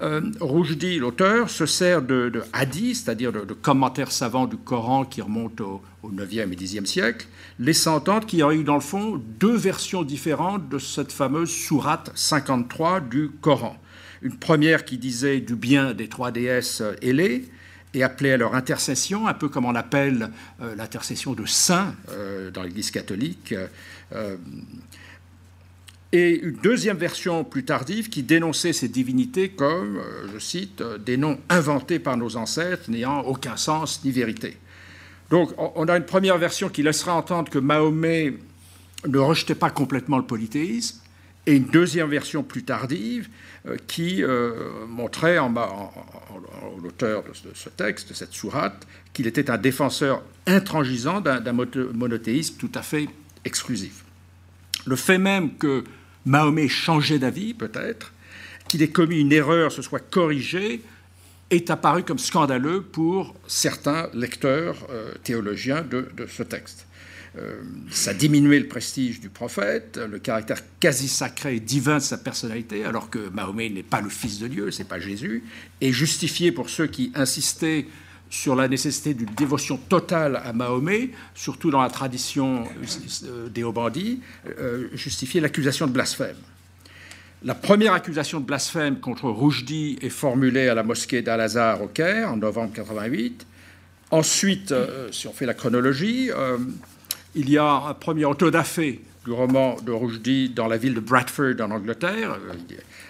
euh, 0.02 1.00
l'auteur, 1.00 1.50
se 1.50 1.66
sert 1.66 2.02
de, 2.02 2.44
hadiths, 2.54 2.98
c'est-à-dire 3.04 3.32
de, 3.32 3.54
commentaires 3.54 4.12
savants 4.12 4.48
du 4.48 4.58
Coran 4.58 5.06
qui 5.06 5.22
remontent 5.22 5.82
au, 6.04 6.12
9e 6.12 6.52
et 6.52 6.56
10e 6.56 6.86
siècle, 6.86 7.28
laissant 7.60 7.96
entendre 7.96 8.26
qu'il 8.26 8.40
y 8.40 8.44
aurait 8.44 8.58
eu 8.58 8.64
dans 8.64 8.76
le 8.76 8.82
fond 8.82 9.22
deux 9.40 9.56
versions 9.56 10.04
différentes 10.04 10.68
de 10.70 10.80
cette 10.80 11.12
fameuse 11.12 11.52
sourate 11.52 12.12
53 12.16 13.02
du 13.02 13.30
Coran. 13.42 13.78
Une 14.24 14.36
première 14.36 14.86
qui 14.86 14.98
disait 14.98 15.40
du 15.40 15.56
bien 15.56 15.94
des 15.94 16.08
trois 16.08 16.32
déesses 16.32 16.82
ailées, 17.02 17.46
et 17.94 18.04
appelés 18.04 18.32
à 18.32 18.38
leur 18.38 18.56
intercession, 18.56 19.28
un 19.28 19.34
peu 19.34 19.50
comme 19.50 19.66
on 19.66 19.76
appelle 19.76 20.30
euh, 20.62 20.76
l'intercession 20.76 21.34
de 21.34 21.46
saints 21.46 21.94
euh, 22.10 22.52
dans 22.52 22.64
l'Église 22.64 22.92
catholique. 22.92 23.54
Euh, 24.14 24.38
et 26.12 26.40
une 26.42 26.56
deuxième 26.56 26.98
version 26.98 27.44
plus 27.44 27.64
tardive 27.64 28.10
qui 28.10 28.24
dénonçait 28.24 28.74
ces 28.74 28.90
divinités 28.90 29.50
comme, 29.50 30.02
je 30.34 30.40
cite, 30.40 30.84
des 31.06 31.18
noms 31.18 31.40
inventés 31.50 32.00
par 32.00 32.18
nos 32.18 32.36
ancêtres 32.36 32.90
n'ayant 32.90 33.22
aucun 33.22 33.56
sens 33.56 34.04
ni 34.04 34.12
vérité. 34.12 34.58
Donc 35.30 35.52
on 35.58 35.88
a 35.88 35.96
une 35.96 36.06
première 36.06 36.38
version 36.38 36.68
qui 36.68 36.84
laissera 36.84 37.14
entendre 37.14 37.50
que 37.50 37.60
Mahomet 37.60 38.34
ne 39.08 39.18
rejetait 39.18 39.56
pas 39.56 39.70
complètement 39.70 40.18
le 40.18 40.26
polythéisme, 40.26 41.02
et 41.48 41.56
une 41.56 41.66
deuxième 41.66 42.10
version 42.10 42.44
plus 42.44 42.64
tardive 42.64 43.28
euh, 43.66 43.76
qui 43.88 44.24
euh, 44.24 44.86
montrait 44.88 45.40
en, 45.40 45.52
l'auteur 46.82 47.24
de, 47.24 47.30
ce 47.54 47.70
texte, 47.70 48.10
de 48.10 48.14
cette 48.14 48.34
sourate, 48.34 48.88
qu'il 49.14 49.28
était 49.28 49.50
un 49.50 49.58
défenseur 49.58 50.22
intransigeant 50.46 51.22
d'un 51.22 51.54
monothéisme 51.54 52.56
tout 52.58 52.72
à 52.76 52.82
fait 52.82 53.08
exclusif. 53.44 54.04
Le 54.86 54.96
fait 54.96 55.18
même 55.18 55.56
que 55.56 55.84
Mahomet 56.26 56.68
changeait 56.68 57.20
d'avis, 57.20 57.54
peut-être, 57.54 58.14
qu'il 58.68 58.82
ait 58.82 58.90
commis 58.90 59.20
une 59.20 59.32
erreur, 59.32 59.72
se 59.72 59.82
soit 59.82 60.00
corrigé, 60.00 60.82
est 61.50 61.70
apparu 61.70 62.04
comme 62.04 62.20
scandaleux 62.20 62.82
pour 62.82 63.36
certains 63.48 64.10
lecteurs 64.14 64.88
euh, 64.90 65.12
théologiens 65.24 65.82
de, 65.82 66.08
ce 66.28 66.44
texte. 66.44 66.88
Euh, 67.38 67.62
ça 67.90 68.14
diminuait 68.14 68.60
le 68.60 68.68
prestige 68.68 69.20
du 69.20 69.30
prophète, 69.30 70.00
le 70.10 70.20
caractère 70.20 70.62
quasi 70.80 71.08
sacré 71.08 71.56
et 71.56 71.60
divin 71.60 71.98
de 71.98 72.04
sa 72.04 72.18
personnalité, 72.18 72.86
alors 72.86 73.10
que 73.10 73.30
Mahomet 73.30 73.70
n'est 73.70 73.84
pas 73.84 74.02
le 74.02 74.10
fils 74.10 74.40
de 74.40 74.48
Dieu, 74.48 74.72
c'est 74.72 74.88
pas 74.88 75.00
Jésus, 75.00 75.44
et 75.82 75.92
justifié 75.92 76.52
pour 76.52 76.70
ceux 76.70 76.88
qui 76.88 77.12
insistaient 77.16 77.86
sur 78.32 78.56
la 78.56 78.68
nécessité 78.68 79.14
d'une 79.14 79.30
dévotion 79.36 79.78
totale 79.78 80.42
à 80.44 80.54
Mahomet, 80.54 81.12
surtout 81.36 81.70
dans 81.70 81.82
la 81.82 81.90
tradition 81.90 82.64
euh, 83.26 83.50
des 83.50 83.64
Obandis, 83.64 84.22
euh, 84.58 84.88
justifier 84.94 85.42
l'accusation 85.42 85.86
de 85.86 85.92
blasphème. 85.92 86.38
La 87.44 87.54
première 87.54 87.94
accusation 87.94 88.40
de 88.40 88.46
blasphème 88.46 89.00
contre 89.00 89.30
Roujdi 89.30 90.00
est 90.02 90.10
formulée 90.10 90.70
à 90.70 90.76
la 90.76 90.84
mosquée 90.84 91.22
d'Al-Azhar 91.22 91.82
au 91.82 91.88
Caire 91.88 92.32
en 92.32 92.38
novembre 92.38 92.72
88. 92.74 93.46
Ensuite, 94.12 94.74
si 95.12 95.28
on 95.28 95.34
fait 95.34 95.48
la 95.48 95.56
chronologie, 95.56 96.30
il 97.34 97.50
y 97.50 97.58
a 97.58 97.74
un 97.88 97.94
premier 97.96 98.26
autodafé 98.26 99.02
du 99.26 99.32
roman 99.32 99.78
de 99.82 99.92
Rushdie 99.92 100.50
dans 100.50 100.68
la 100.68 100.78
ville 100.78 100.96
de 100.96 101.00
Bradford 101.00 101.62
en 101.62 101.70
Angleterre, 101.72 102.34
euh, 102.34 102.54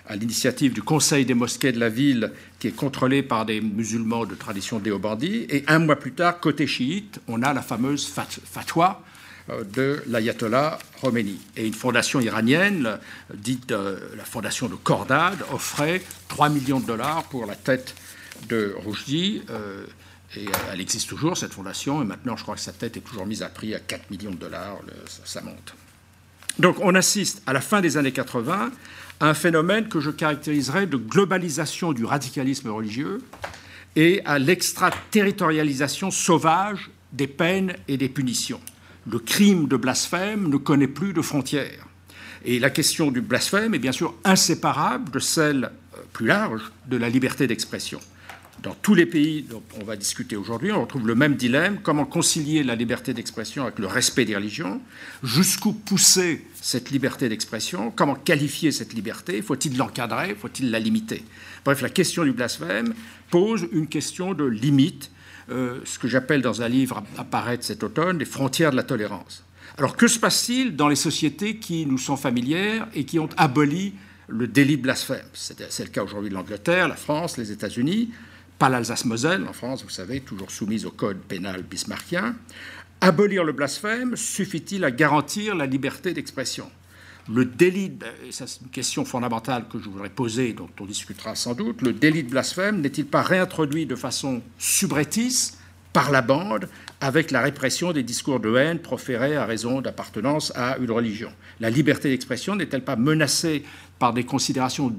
à 0.07 0.15
l'initiative 0.15 0.73
du 0.73 0.81
Conseil 0.81 1.25
des 1.25 1.33
mosquées 1.33 1.71
de 1.71 1.79
la 1.79 1.87
ville 1.87 2.31
qui 2.59 2.67
est 2.67 2.75
contrôlé 2.75 3.23
par 3.23 3.45
des 3.45 3.61
musulmans 3.61 4.25
de 4.25 4.35
tradition 4.35 4.79
déobandie. 4.79 5.45
Et 5.49 5.63
un 5.67 5.79
mois 5.79 5.95
plus 5.95 6.11
tard, 6.11 6.39
côté 6.39 6.67
chiite, 6.67 7.21
on 7.27 7.41
a 7.43 7.53
la 7.53 7.61
fameuse 7.61 8.05
fatwa 8.07 9.03
euh, 9.49 9.63
de 9.63 10.03
l'ayatollah 10.07 10.79
Khomeini. 10.99 11.39
Et 11.55 11.65
une 11.65 11.73
fondation 11.73 12.19
iranienne, 12.19 12.99
dite 13.33 13.71
euh, 13.71 13.97
la 14.17 14.25
fondation 14.25 14.67
de 14.67 14.75
Cordade, 14.75 15.39
offrait 15.53 16.01
3 16.27 16.49
millions 16.49 16.81
de 16.81 16.87
dollars 16.87 17.23
pour 17.29 17.45
la 17.45 17.55
tête 17.55 17.95
de 18.49 18.75
Rushdie. 18.85 19.43
Et 20.35 20.45
elle 20.71 20.79
existe 20.79 21.09
toujours, 21.09 21.37
cette 21.37 21.53
fondation, 21.53 22.01
et 22.01 22.05
maintenant 22.05 22.37
je 22.37 22.43
crois 22.43 22.55
que 22.55 22.61
sa 22.61 22.71
tête 22.71 22.95
est 22.95 23.01
toujours 23.01 23.25
mise 23.25 23.43
à 23.43 23.49
prix 23.49 23.75
à 23.75 23.79
4 23.79 24.09
millions 24.09 24.31
de 24.31 24.37
dollars, 24.37 24.77
ça, 25.25 25.41
monte. 25.41 25.73
Donc 26.61 26.77
on 26.79 26.93
assiste 26.93 27.41
à 27.47 27.53
la 27.53 27.59
fin 27.59 27.81
des 27.81 27.97
années 27.97 28.11
80 28.11 28.71
à 29.19 29.27
un 29.27 29.33
phénomène 29.33 29.89
que 29.89 29.99
je 29.99 30.11
caractériserais 30.11 30.85
de 30.85 30.95
globalisation 30.95 31.91
du 31.91 32.05
radicalisme 32.05 32.69
religieux 32.69 33.17
et 33.95 34.21
à 34.25 34.37
l'extraterritorialisation 34.37 36.11
sauvage 36.11 36.91
des 37.13 37.25
peines 37.25 37.73
et 37.87 37.97
des 37.97 38.09
punitions. 38.09 38.61
Le 39.09 39.17
crime 39.17 39.67
de 39.67 39.75
blasphème 39.75 40.49
ne 40.49 40.57
connaît 40.57 40.87
plus 40.87 41.13
de 41.13 41.23
frontières. 41.23 41.87
Et 42.45 42.59
la 42.59 42.69
question 42.69 43.09
du 43.09 43.21
blasphème 43.21 43.73
est 43.73 43.79
bien 43.79 43.91
sûr 43.91 44.13
inséparable 44.23 45.09
de 45.09 45.19
celle 45.19 45.65
euh, 45.65 45.97
plus 46.13 46.27
large 46.27 46.71
de 46.87 46.97
la 46.97 47.09
liberté 47.09 47.47
d'expression 47.47 47.99
dans 48.63 48.75
tous 48.75 48.93
les 48.93 49.05
pays 49.05 49.41
dont 49.41 49.63
on 49.79 49.83
va 49.83 49.95
discuter 49.95 50.35
aujourd'hui, 50.35 50.71
on 50.71 50.81
retrouve 50.81 51.07
le 51.07 51.15
même 51.15 51.35
dilemme 51.35 51.79
comment 51.81 52.05
concilier 52.05 52.63
la 52.63 52.75
liberté 52.75 53.13
d'expression 53.13 53.63
avec 53.63 53.79
le 53.79 53.87
respect 53.87 54.25
des 54.25 54.35
religions 54.35 54.81
Jusqu'où 55.23 55.73
pousser 55.73 56.45
cette 56.61 56.91
liberté 56.91 57.27
d'expression 57.27 57.91
Comment 57.91 58.15
qualifier 58.15 58.71
cette 58.71 58.93
liberté 58.93 59.41
Faut-il 59.41 59.77
l'encadrer 59.77 60.35
Faut-il 60.35 60.69
la 60.69 60.79
limiter? 60.79 61.23
Bref, 61.65 61.81
la 61.81 61.89
question 61.89 62.23
du 62.23 62.33
blasphème 62.33 62.93
pose 63.29 63.67
une 63.71 63.87
question 63.87 64.33
de 64.33 64.45
limite, 64.45 65.11
euh, 65.49 65.79
ce 65.83 65.97
que 65.97 66.07
j'appelle 66.07 66.41
dans 66.41 66.61
un 66.61 66.69
livre 66.69 67.03
apparaître 67.17 67.63
cet 67.63 67.83
automne, 67.83 68.19
les 68.19 68.25
frontières 68.25 68.71
de 68.71 68.75
la 68.75 68.83
tolérance. 68.83 69.43
Alors 69.77 69.95
que 69.95 70.07
se 70.07 70.19
passe-t-il 70.19 70.75
dans 70.75 70.87
les 70.87 70.95
sociétés 70.95 71.57
qui 71.57 71.85
nous 71.85 71.97
sont 71.97 72.17
familières 72.17 72.87
et 72.93 73.05
qui 73.05 73.17
ont 73.17 73.29
aboli 73.37 73.93
le 74.27 74.47
délit 74.47 74.77
de 74.77 74.83
blasphème? 74.83 75.25
C'est 75.33 75.83
le 75.83 75.89
cas 75.89 76.03
aujourd'hui 76.03 76.29
de 76.29 76.35
l'Angleterre, 76.35 76.87
la 76.87 76.95
France, 76.95 77.37
les 77.37 77.51
États-Unis 77.51 78.11
pas 78.61 78.69
l'Alsace-Moselle, 78.69 79.47
en 79.49 79.53
France, 79.53 79.81
vous 79.83 79.89
savez, 79.89 80.19
toujours 80.19 80.51
soumise 80.51 80.85
au 80.85 80.91
code 80.91 81.17
pénal 81.17 81.63
bismarckien. 81.63 82.35
Abolir 83.01 83.43
le 83.43 83.53
blasphème 83.53 84.15
suffit-il 84.15 84.85
à 84.85 84.91
garantir 84.91 85.55
la 85.55 85.65
liberté 85.65 86.13
d'expression? 86.13 86.69
Le 87.27 87.45
délit, 87.45 87.91
et 88.23 88.31
ça 88.31 88.45
c'est 88.45 88.61
une 88.61 88.69
question 88.69 89.03
fondamentale 89.03 89.65
que 89.67 89.79
je 89.79 89.89
voudrais 89.89 90.11
poser, 90.11 90.53
dont 90.53 90.69
on 90.79 90.85
discutera 90.85 91.33
sans 91.33 91.55
doute, 91.55 91.81
le 91.81 91.91
délit 91.91 92.21
de 92.21 92.29
blasphème 92.29 92.81
n'est-il 92.81 93.07
pas 93.07 93.23
réintroduit 93.23 93.87
de 93.87 93.95
façon 93.95 94.43
subrétisse 94.59 95.57
par 95.91 96.11
la 96.11 96.21
bande 96.21 96.69
avec 96.99 97.31
la 97.31 97.41
répression 97.41 97.93
des 97.93 98.03
discours 98.03 98.39
de 98.39 98.55
haine 98.55 98.77
proférés 98.77 99.37
à 99.37 99.47
raison 99.47 99.81
d'appartenance 99.81 100.53
à 100.55 100.77
une 100.77 100.91
religion? 100.91 101.31
La 101.61 101.71
liberté 101.71 102.09
d'expression 102.09 102.55
n'est-elle 102.55 102.83
pas 102.83 102.95
menacée 102.95 103.63
par 103.97 104.13
des 104.13 104.23
considérations 104.23 104.93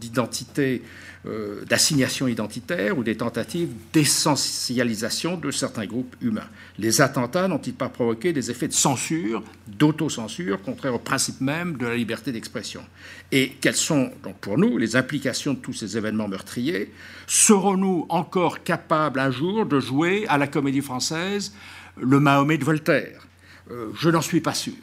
d'identité 0.00 0.82
euh, 1.26 1.64
d'assignation 1.64 2.28
identitaire 2.28 2.96
ou 2.96 3.02
des 3.02 3.16
tentatives 3.16 3.70
d'essentialisation 3.92 5.36
de 5.36 5.50
certains 5.50 5.86
groupes 5.86 6.14
humains. 6.20 6.48
Les 6.78 7.00
attentats 7.00 7.48
n'ont-ils 7.48 7.74
pas 7.74 7.88
provoqué 7.88 8.32
des 8.32 8.50
effets 8.50 8.68
de 8.68 8.72
censure, 8.72 9.42
d'autocensure, 9.66 10.62
contraires 10.62 10.94
au 10.94 10.98
principe 10.98 11.40
même 11.40 11.76
de 11.76 11.86
la 11.86 11.96
liberté 11.96 12.32
d'expression? 12.32 12.82
Et 13.32 13.56
quelles 13.60 13.76
sont, 13.76 14.10
donc 14.22 14.36
pour 14.36 14.56
nous, 14.56 14.78
les 14.78 14.94
implications 14.94 15.54
de 15.54 15.58
tous 15.58 15.72
ces 15.72 15.96
événements 15.96 16.28
meurtriers? 16.28 16.92
Serons-nous 17.26 18.06
encore 18.08 18.62
capables 18.62 19.18
un 19.18 19.30
jour 19.30 19.66
de 19.66 19.80
jouer 19.80 20.26
à 20.28 20.38
la 20.38 20.46
comédie 20.46 20.80
française 20.80 21.52
le 22.00 22.20
Mahomet 22.20 22.58
de 22.58 22.64
Voltaire? 22.64 23.26
Euh, 23.70 23.90
Je 23.98 24.10
n'en 24.10 24.22
suis 24.22 24.40
pas 24.40 24.54
sûr, 24.54 24.74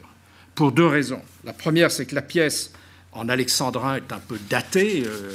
pour 0.54 0.72
deux 0.72 0.86
raisons. 0.86 1.22
La 1.44 1.52
première, 1.52 1.90
c'est 1.90 2.06
que 2.06 2.14
la 2.14 2.22
pièce 2.22 2.72
en 3.12 3.28
alexandrin 3.28 3.96
est 3.96 4.12
un 4.12 4.18
peu 4.18 4.38
datée, 4.50 5.04
euh, 5.06 5.32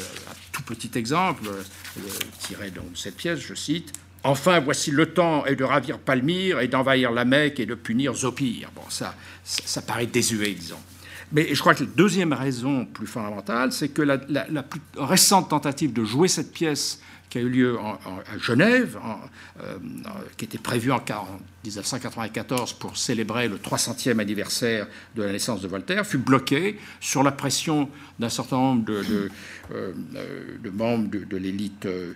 petit 0.63 0.97
exemple, 0.97 1.43
euh, 1.47 2.01
tiré 2.39 2.71
de 2.71 2.81
cette 2.95 3.15
pièce, 3.15 3.39
je 3.39 3.53
cite 3.53 3.93
Enfin, 4.23 4.59
voici 4.59 4.91
le 4.91 5.13
temps 5.13 5.45
est 5.45 5.55
de 5.55 5.63
ravir 5.63 5.97
Palmyre 5.97 6.59
et 6.59 6.67
d'envahir 6.67 7.11
la 7.11 7.23
Mecque 7.23 7.59
et 7.61 7.65
de 7.65 7.75
punir 7.75 8.13
Zopir. 8.13 8.69
Bon, 8.75 8.81
ça, 8.89 9.15
ça, 9.43 9.81
paraît 9.81 10.07
désuet, 10.07 10.53
disons. 10.53 10.79
Mais 11.31 11.53
je 11.53 11.59
crois 11.59 11.73
que 11.73 11.83
la 11.83 11.89
deuxième 11.89 12.33
raison 12.33 12.85
plus 12.85 13.07
fondamentale, 13.07 13.71
c'est 13.71 13.89
que 13.89 14.01
la, 14.01 14.17
plus 14.63 14.81
récente 14.97 15.49
tentative 15.49 15.93
de 15.93 16.03
jouer 16.03 16.27
cette 16.27 16.51
pièce 16.51 17.01
qui 17.29 17.37
a 17.37 17.41
eu 17.41 17.49
lieu 17.49 17.77
à 17.79 18.37
Genève, 18.39 18.97
euh, 19.61 19.77
qui 20.37 20.45
était 20.45 20.57
prévu 20.57 20.91
en, 20.91 21.01
1994 21.63 22.73
pour 22.73 22.97
célébrer 22.97 23.47
le 23.47 23.57
300e 23.57 24.19
anniversaire 24.19 24.87
de 25.15 25.23
la 25.23 25.31
naissance 25.31 25.61
de 25.61 25.67
Voltaire, 25.67 26.05
fut 26.05 26.17
bloqué 26.17 26.79
sur 26.99 27.21
la 27.21 27.31
pression 27.31 27.89
d'un 28.17 28.29
certain 28.29 28.57
nombre 28.57 28.85
de, 28.85 29.29
euh, 29.73 29.93
membres 30.73 31.09
de, 31.09 31.37
l'élite 31.37 31.85
euh, 31.85 32.13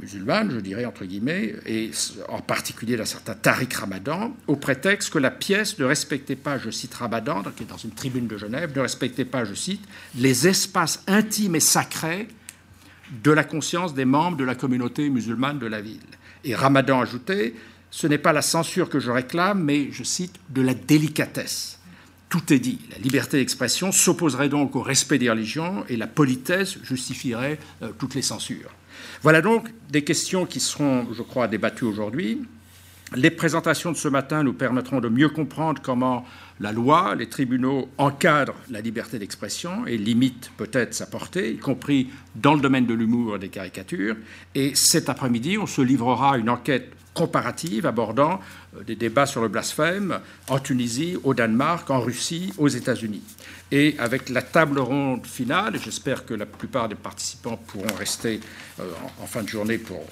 musulmane, 0.00 0.50
je 0.52 0.60
dirais 0.60 0.84
entre 0.86 1.04
guillemets, 1.04 1.54
et 1.66 1.90
en 2.28 2.40
particulier 2.40 2.96
d'un 2.96 3.04
certain 3.04 3.34
Tariq 3.34 3.74
Ramadan, 3.74 4.34
au 4.46 4.56
prétexte 4.56 5.12
que 5.12 5.18
la 5.18 5.30
pièce 5.30 5.78
ne 5.78 5.84
respectait 5.84 6.36
pas, 6.36 6.56
je 6.58 6.70
cite 6.70 6.94
Ramadan, 6.94 7.42
qui 7.54 7.64
est 7.64 7.66
dans 7.66 7.76
une 7.76 7.90
tribune 7.90 8.28
de 8.28 8.38
Genève, 8.38 8.72
ne 8.74 8.80
respectait 8.80 9.26
pas, 9.26 9.44
je 9.44 9.54
cite, 9.54 9.84
les 10.16 10.48
espaces 10.48 11.02
intimes 11.06 11.56
et 11.56 11.60
sacrés 11.60 12.28
de 13.22 13.30
la 13.30 13.44
conscience 13.44 13.94
des 13.94 14.04
membres 14.04 14.36
de 14.36 14.44
la 14.44 14.54
communauté 14.54 15.08
musulmane 15.08 15.58
de 15.58 15.66
la 15.66 15.80
ville. 15.80 16.00
Et 16.44 16.54
Ramadan 16.54 17.00
ajoutait, 17.00 17.54
ce 17.90 18.06
n'est 18.06 18.18
pas 18.18 18.32
la 18.32 18.42
censure 18.42 18.88
que 18.88 18.98
je 18.98 19.10
réclame, 19.10 19.62
mais, 19.62 19.88
je 19.92 20.02
cite, 20.02 20.34
de 20.50 20.62
la 20.62 20.74
délicatesse. 20.74 21.78
Tout 22.28 22.52
est 22.52 22.58
dit. 22.58 22.80
La 22.90 22.98
liberté 22.98 23.36
d'expression 23.36 23.92
s'opposerait 23.92 24.48
donc 24.48 24.74
au 24.74 24.82
respect 24.82 25.18
des 25.18 25.30
religions 25.30 25.84
et 25.88 25.96
la 25.96 26.08
politesse 26.08 26.78
justifierait 26.82 27.58
euh, 27.82 27.92
toutes 27.96 28.14
les 28.14 28.22
censures. 28.22 28.70
Voilà 29.22 29.40
donc 29.40 29.72
des 29.90 30.02
questions 30.02 30.44
qui 30.44 30.60
seront, 30.60 31.06
je 31.12 31.22
crois, 31.22 31.46
débattues 31.46 31.84
aujourd'hui. 31.84 32.42
Les 33.14 33.30
présentations 33.30 33.92
de 33.92 33.96
ce 33.96 34.08
matin 34.08 34.42
nous 34.42 34.52
permettront 34.52 35.00
de 35.00 35.08
mieux 35.08 35.28
comprendre 35.28 35.80
comment 35.80 36.26
la 36.60 36.72
loi, 36.72 37.14
les 37.14 37.28
tribunaux 37.28 37.88
encadrent 37.98 38.54
la 38.70 38.80
liberté 38.80 39.18
d'expression 39.18 39.86
et 39.86 39.96
limitent 39.96 40.50
peut-être 40.56 40.94
sa 40.94 41.06
portée, 41.06 41.52
y 41.52 41.58
compris 41.58 42.10
dans 42.36 42.54
le 42.54 42.60
domaine 42.60 42.86
de 42.86 42.94
l'humour 42.94 43.36
et 43.36 43.38
des 43.38 43.48
caricatures. 43.48 44.16
Et 44.54 44.74
cet 44.74 45.08
après-midi, 45.08 45.58
on 45.58 45.66
se 45.66 45.80
livrera 45.80 46.34
à 46.34 46.36
une 46.38 46.50
enquête 46.50 46.92
comparative 47.12 47.86
abordant 47.86 48.40
euh, 48.76 48.82
des 48.82 48.96
débats 48.96 49.26
sur 49.26 49.40
le 49.40 49.48
blasphème 49.48 50.20
en 50.48 50.58
Tunisie, 50.58 51.16
au 51.22 51.32
Danemark, 51.32 51.88
en 51.90 52.00
Russie, 52.00 52.52
aux 52.58 52.68
États-Unis. 52.68 53.22
Et 53.70 53.94
avec 53.98 54.28
la 54.28 54.42
table 54.42 54.78
ronde 54.80 55.26
finale, 55.26 55.78
j'espère 55.82 56.26
que 56.26 56.34
la 56.34 56.46
plupart 56.46 56.88
des 56.88 56.96
participants 56.96 57.56
pourront 57.56 57.94
rester 57.96 58.40
euh, 58.80 58.90
en 59.22 59.26
fin 59.26 59.42
de 59.42 59.48
journée 59.48 59.78
pour 59.78 60.04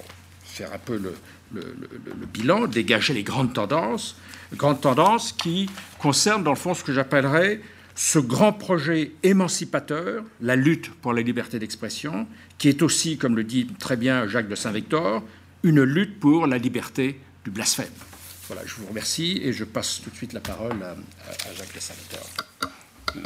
faire 0.44 0.72
un 0.72 0.78
peu 0.78 0.96
le, 0.96 1.14
le, 1.54 2.26
bilan, 2.32 2.66
dégager 2.66 3.14
les 3.14 3.22
grandes 3.22 3.52
tendances, 3.52 4.16
grandes 4.56 4.80
tendances 4.80 5.32
qui 5.32 5.68
concernent 5.99 6.44
dans 6.44 6.50
le 6.50 6.56
fond 6.56 6.75
ce 6.75 6.85
que 6.85 6.92
j'appellerais 6.92 7.61
ce 7.94 8.18
grand 8.18 8.52
projet 8.52 9.12
émancipateur, 9.23 10.25
la 10.40 10.56
lutte 10.56 10.90
pour 10.90 11.12
la 11.12 11.23
liberté 11.23 11.59
d'expression, 11.59 12.26
qui 12.59 12.68
est 12.68 12.82
aussi, 12.82 13.18
comme 13.18 13.37
le 13.37 13.44
dit 13.44 13.66
très 13.78 13.97
bien 13.97 14.26
Jacques 14.26 14.49
de 14.49 14.54
Saint-Victor, 14.54 15.23
une 15.62 15.82
lutte 15.82 16.18
pour 16.18 16.47
la 16.47 16.59
liberté 16.59 17.21
du 17.44 17.50
blasphème. 17.50 17.92
Voilà, 18.49 18.62
je 18.66 18.75
vous 18.75 18.87
remercie 18.87 19.40
et 19.42 19.52
je 19.52 19.64
passe 19.64 20.00
tout 20.02 20.11
de 20.11 20.16
suite 20.16 20.32
la 20.32 20.40
parole 20.40 20.82
à, 20.82 20.94
Jacques 21.54 21.75
de 21.75 21.80
Saint-Victor. 21.80 22.26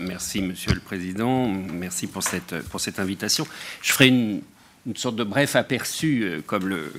Merci, 0.02 0.42
Monsieur 0.42 0.75
le 0.75 0.80
Président. 0.80 1.49
Merci 1.49 2.09
pour 2.09 2.23
cette, 2.23 2.61
pour 2.68 2.80
cette 2.80 2.99
invitation. 2.99 3.47
Je 3.83 3.92
ferai 3.92 4.09
une, 4.09 4.42
une 4.87 4.97
sorte 4.97 5.16
de 5.16 5.25
bref 5.25 5.54
aperçu, 5.54 6.25
euh, 6.25 6.40
comme 6.45 6.68
le, 6.68 6.92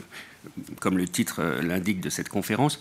comme 0.80 0.98
le 0.98 1.08
titre 1.08 1.42
euh, 1.42 1.62
l'indique 1.62 2.00
de 2.00 2.10
cette 2.10 2.30
conférence, 2.30 2.80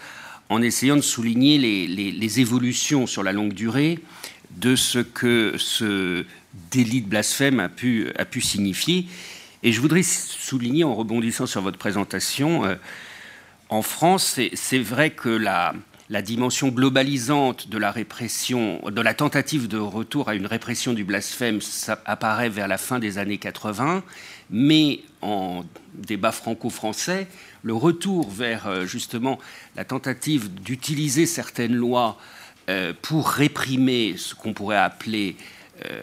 en 0.48 0.62
essayant 0.62 0.96
de 0.96 1.00
souligner 1.00 1.58
les, 1.58 2.40
évolutions 2.40 3.06
sur 3.06 3.22
la 3.22 3.32
longue 3.32 3.52
durée 3.52 3.98
de 4.52 4.76
ce 4.76 4.98
que 4.98 5.54
ce 5.58 6.24
délit 6.70 7.02
de 7.02 7.08
blasphème 7.08 7.60
a 7.60 7.68
pu, 7.68 8.12
signifier. 8.40 9.06
Et 9.62 9.72
je 9.72 9.80
voudrais 9.80 10.02
souligner, 10.02 10.84
en 10.84 10.94
rebondissant 10.94 11.46
sur 11.46 11.62
votre 11.62 11.78
présentation, 11.78 12.64
euh, 12.64 12.76
en 13.68 13.82
France, 13.82 14.38
c'est 14.54 14.78
vrai 14.78 15.10
que 15.10 15.28
la, 15.28 15.74
dimension 16.22 16.68
globalisante 16.68 17.68
de 17.68 17.78
la 17.78 17.90
répression, 17.90 18.80
de 18.88 19.00
la 19.00 19.14
tentative 19.14 19.66
de 19.66 19.78
retour 19.78 20.28
à 20.28 20.36
une 20.36 20.46
répression 20.46 20.92
du 20.92 21.02
blasphème, 21.02 21.58
apparaît 22.04 22.48
vers 22.48 22.68
la 22.68 22.78
fin 22.78 23.00
des 23.00 23.18
années 23.18 23.38
80, 23.38 24.04
mais 24.50 25.00
en 25.20 25.64
débat 25.94 26.30
franco-français, 26.30 27.26
le 27.66 27.74
retour 27.74 28.30
vers 28.30 28.68
euh, 28.68 28.86
justement 28.86 29.40
la 29.74 29.84
tentative 29.84 30.54
d'utiliser 30.54 31.26
certaines 31.26 31.74
lois 31.74 32.16
euh, 32.68 32.92
pour 33.02 33.28
réprimer 33.28 34.14
ce 34.16 34.36
qu'on 34.36 34.52
pourrait 34.52 34.76
appeler 34.76 35.36
euh, 35.84 36.00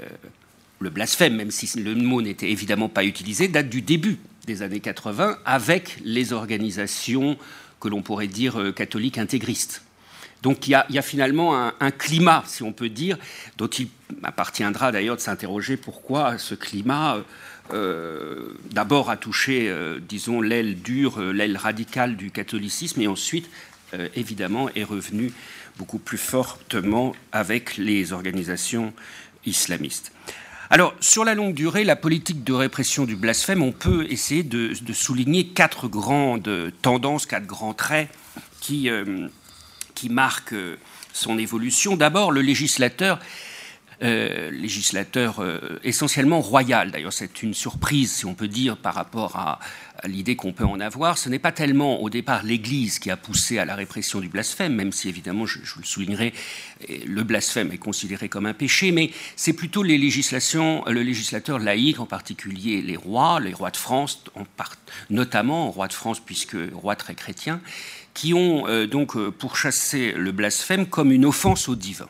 le 0.82 0.89
blasphème, 0.89 1.38
même 1.38 1.52
si 1.52 1.80
le 1.80 1.95
mot 1.95 2.21
n'était 2.21 2.52
évidemment 2.52 2.89
pas 2.89 3.06
utilisé, 3.06 3.47
date 3.47 3.69
du 3.69 3.82
début 3.82 4.19
des 4.45 4.62
années 4.62 4.82
80 4.82 5.38
avec 5.45 5.99
les 6.04 6.34
organisations 6.34 7.38
que 7.80 7.88
l'on 7.88 8.02
pourrait 8.02 8.28
dire 8.28 8.73
catholiques 8.76 9.17
intégristes. 9.17 9.84
Donc 10.41 10.67
il 10.67 10.71
y, 10.71 10.97
a, 10.97 11.02
finalement 11.02 11.56
un, 11.56 11.91
climat, 11.91 12.43
si 12.45 12.63
on 12.63 12.73
peut 12.73 12.89
dire, 12.89 13.17
dont 13.58 13.67
il 13.67 13.88
appartiendra 14.23 14.91
d'ailleurs 14.91 15.15
de 15.15 15.21
s'interroger 15.21 15.78
pourquoi 15.78 16.38
ce 16.38 16.56
climat 16.56 17.23
d'abord 17.71 19.10
a 19.10 19.17
touché, 19.17 19.69
euh, 19.69 19.99
disons, 19.99 20.41
l'aile 20.41 20.82
dure, 20.82 21.19
euh, 21.19 21.32
l'aile 21.32 21.58
radicale 21.58 22.15
du 22.15 22.32
catholicisme, 22.32 23.02
et 23.02 23.08
ensuite, 23.08 23.49
évidemment, 24.15 24.69
est 24.76 24.84
revenu 24.84 25.32
beaucoup 25.78 25.99
plus 25.99 26.17
fortement 26.17 27.15
avec 27.32 27.78
les 27.78 28.12
organisations 28.12 28.91
islamistes. 29.45 30.12
Alors, 30.71 30.95
sur 30.99 31.23
la 31.23 31.36
longue 31.36 31.54
durée, 31.54 31.84
la 31.84 31.95
politique 31.95 32.43
de 32.43 32.54
répression 32.54 33.06
du 33.06 33.15
blasphème, 33.15 33.62
on 33.62 33.71
peut 33.71 34.08
essayer 34.10 34.41
de, 34.41 34.73
souligner 34.93 35.45
quatre 35.49 35.88
grandes 35.88 36.71
tendances, 36.82 37.28
quatre 37.28 37.45
grands 37.45 37.76
traits 37.76 38.10
qui, 38.62 38.89
qui 39.93 40.10
marquent 40.10 40.56
son 41.13 41.38
évolution. 41.38 41.95
D'abord, 41.95 42.32
le 42.32 42.41
législateur 42.41 43.19
euh, 44.02 44.50
législateur 44.52 45.40
euh, 45.40 45.80
essentiellement 45.84 46.42
royal. 46.42 46.92
D'ailleurs, 46.92 47.14
c'est 47.14 47.44
une 47.44 47.54
surprise, 47.54 48.12
si 48.12 48.26
on 48.26 48.34
peut 48.34 48.48
dire, 48.48 48.78
par 48.78 48.96
rapport 48.96 49.36
à, 49.36 49.60
l'idée 50.06 50.36
qu'on 50.36 50.52
peut 50.52 50.66
en 50.66 50.80
avoir. 50.80 51.18
Ce 51.18 51.30
n'est 51.30 51.40
pas 51.40 51.52
tellement 51.52 52.02
au 52.02 52.10
départ 52.10 52.44
l'Église 52.44 53.00
qui 53.00 53.10
a 53.10 53.16
poussé 53.16 53.60
à 53.60 53.66
la 53.66 53.76
répression 53.76 54.20
du 54.20 54.28
blasphème, 54.28 54.74
même 54.74 54.92
si 54.92 55.08
évidemment, 55.08 55.46
je, 55.46 55.60
le 55.60 55.86
soulignerai, 55.86 56.34
le 57.06 57.24
blasphème 57.24 57.72
est 57.72 57.78
considéré 57.78 58.28
comme 58.28 58.46
un 58.46 58.54
péché, 58.54 58.92
mais 58.92 59.12
c'est 59.36 59.54
plutôt 59.54 59.84
les 59.84 59.98
législations, 59.98 60.84
le 60.88 61.04
législateur 61.04 61.60
laïque, 61.60 62.00
en 62.00 62.06
particulier 62.06 62.82
les 62.82 62.98
rois, 62.98 63.40
les 63.40 63.54
rois 63.54 63.72
de 63.72 63.78
France, 63.78 64.24
en 64.36 64.44
part, 64.44 64.76
notamment 65.10 65.72
rois 65.72 65.88
de 65.88 65.94
France, 65.94 66.20
puisque 66.20 66.58
rois 66.74 66.96
très 66.96 67.16
chrétiens, 67.16 67.62
qui 68.14 68.34
ont 68.34 68.68
euh, 68.68 68.88
donc 68.88 69.18
pourchassé 69.30 70.12
le 70.12 70.32
blasphème 70.32 70.88
comme 70.88 71.12
une 71.12 71.26
offense 71.26 71.70
au 71.70 71.76
divin 71.76 72.10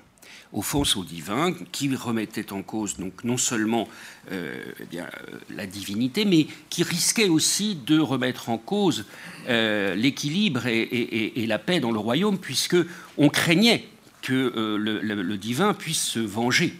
offense 0.53 0.95
au 0.95 1.03
divin, 1.03 1.53
qui 1.71 1.93
remettait 1.95 2.53
en 2.53 2.61
cause 2.61 2.97
donc 2.97 3.23
non 3.23 3.37
seulement 3.37 3.87
euh, 4.31 4.63
eh 4.79 4.99
euh, 4.99 5.05
la 5.49 5.65
divinité, 5.65 6.25
mais 6.25 6.47
qui 6.69 6.83
risquait 6.83 7.29
aussi 7.29 7.75
de 7.75 7.99
remettre 7.99 8.49
en 8.49 8.57
cause 8.57 9.05
euh, 9.49 9.95
l'équilibre 9.95 10.67
et, 10.67 11.45
la 11.47 11.59
paix 11.59 11.79
dans 11.79 11.91
le 11.91 11.99
royaume, 11.99 12.37
puisque 12.37 12.77
on 13.17 13.29
craignait 13.29 13.87
que 14.21 14.77
le, 14.77 15.37
divin 15.37 15.73
puisse 15.73 16.03
se 16.03 16.19
venger 16.19 16.73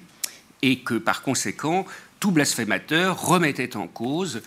et 0.62 0.80
que 0.80 0.94
par 0.94 1.22
conséquent 1.22 1.86
tout 2.22 2.32
blasphémateur 2.32 3.22
remettait 3.22 3.76
en 3.76 3.88
cause. 3.88 4.42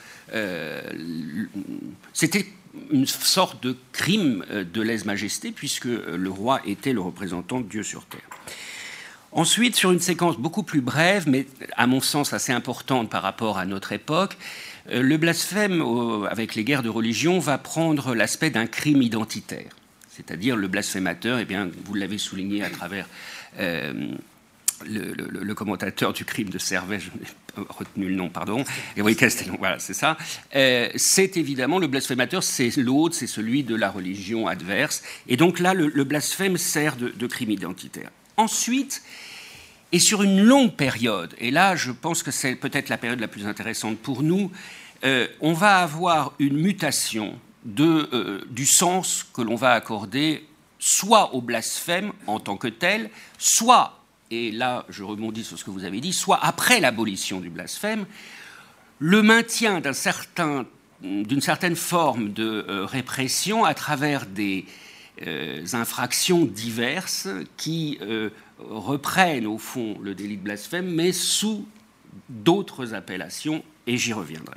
C'était 2.15 2.47
une 2.91 3.07
sorte 3.07 3.63
de 3.63 3.77
crime 3.93 4.45
de 4.51 4.81
lèse-majesté, 4.81 5.53
puisque 5.53 5.85
le 5.85 6.31
roi 6.31 6.63
était 6.65 6.95
le 6.95 7.03
représentant 7.03 7.61
de 7.61 7.69
Dieu 7.69 7.83
sur 7.83 8.07
terre. 8.07 8.23
Ensuite, 9.37 9.77
sur 9.77 9.93
une 9.93 10.01
séquence 10.01 10.39
beaucoup 10.39 10.63
plus 10.63 10.81
brève, 10.81 11.29
mais 11.29 11.47
à 11.77 11.87
mon 11.87 12.01
sens 12.01 12.33
assez 12.33 12.53
importante 12.53 13.11
par 13.11 13.23
rapport 13.23 13.59
à 13.59 13.67
notre 13.67 13.93
époque, 13.93 14.39
euh, 14.91 15.03
le 15.03 15.19
blasphème 15.19 15.83
avec 16.31 16.55
les 16.55 16.65
guerres 16.65 16.83
de 16.83 16.89
religion 16.89 17.39
va 17.39 17.59
prendre 17.59 18.15
l'aspect 18.15 18.49
d'un 18.49 18.67
crime 18.67 19.03
identitaire. 19.03 19.69
C'est-à-dire 20.09 20.57
le 20.57 20.69
blasphémateur, 20.69 21.39
eh 21.39 21.45
bien, 21.45 21.69
vous 21.85 21.93
l'avez 21.93 22.17
souligné 22.17 22.65
à 22.65 22.71
travers 22.71 23.07
euh, 23.59 24.09
le, 24.87 25.53
commentateur 25.53 26.15
du 26.15 26.25
crime 26.25 26.49
de 26.49 26.57
Servet, 26.57 26.99
je 26.99 27.11
n'ai 27.11 27.27
pas 27.55 27.75
retenu 27.75 28.09
le 28.09 28.15
nom, 28.15 28.31
pardon, 28.31 28.65
et 28.97 29.03
oui, 29.03 29.17
Castellon, 29.17 29.57
voilà, 29.59 29.79
c'est 29.79 29.93
ça. 29.93 30.17
Euh, 30.55 30.89
c'est 30.97 31.37
évidemment 31.37 31.79
le 31.79 31.89
blasphémateur, 31.89 32.43
c'est 32.43 32.75
l'autre, 32.79 33.15
c'est 33.15 33.27
celui 33.27 33.65
de 33.65 33.75
la 33.75 33.91
religion 33.91 34.47
adverse. 34.47 35.03
Et 35.29 35.37
donc 35.37 35.61
là, 35.61 35.75
le, 35.75 36.05
blasphème 36.05 36.57
sert 36.57 36.97
de, 36.97 37.11
de 37.11 37.27
crime 37.27 37.51
identitaire. 37.51 38.11
Ensuite, 38.39 39.03
et 39.97 39.99
sur 39.99 40.23
une 40.23 40.43
longue 40.43 40.75
période, 40.75 41.35
et 41.39 41.51
là 41.51 41.75
je 41.75 41.91
pense 41.91 42.23
que 42.23 42.31
c'est 42.31 42.55
peut-être 42.55 42.91
la 42.91 42.99
période 42.99 43.19
la 43.19 43.29
plus 43.29 43.47
intéressante 43.47 43.97
pour 43.97 44.23
nous, 44.23 44.53
euh, 45.05 45.27
on 45.41 45.55
va 45.55 45.79
avoir 45.79 46.35
une 46.39 46.59
mutation 46.59 47.39
euh, 47.81 48.43
du 48.51 48.67
sens 48.67 49.25
que 49.33 49.41
l'on 49.41 49.55
va 49.55 49.73
accorder 49.73 50.47
soit 50.79 51.35
au 51.35 51.41
blasphème 51.41 52.13
en 52.27 52.41
tant 52.41 52.59
que 52.59 52.69
tel, 52.69 53.09
soit, 53.39 54.03
et 54.31 54.53
là 54.53 54.85
je 54.91 55.03
rebondis 55.03 55.45
sur 55.45 55.59
ce 55.59 55.65
que 55.65 55.71
vous 55.71 55.85
avez 55.85 56.03
dit, 56.03 56.13
soit 56.13 56.41
après 56.45 56.79
l'abolition 56.79 57.41
du 57.41 57.49
blasphème, 57.49 58.05
le 58.99 59.23
maintien 59.23 59.81
d'un 59.81 59.95
certain 59.95 60.67
d'une 61.01 61.41
certaine 61.41 61.77
forme 61.77 62.35
de 62.35 62.85
répression 62.85 63.65
à 63.65 63.73
travers 63.73 64.27
des 64.27 64.67
infractions 65.73 66.45
diverses 66.45 67.29
qui 67.57 67.99
reprennent 68.59 69.47
au 69.47 69.59
fond 69.59 69.99
le 70.03 70.15
délit 70.15 70.37
de 70.37 70.43
blasphème, 70.43 70.91
mais 70.91 71.13
sous 71.13 71.67
d'autres 72.29 72.95
appellations, 72.95 73.63
et 73.87 73.97
j'y 73.97 74.13
reviendrai. 74.13 74.57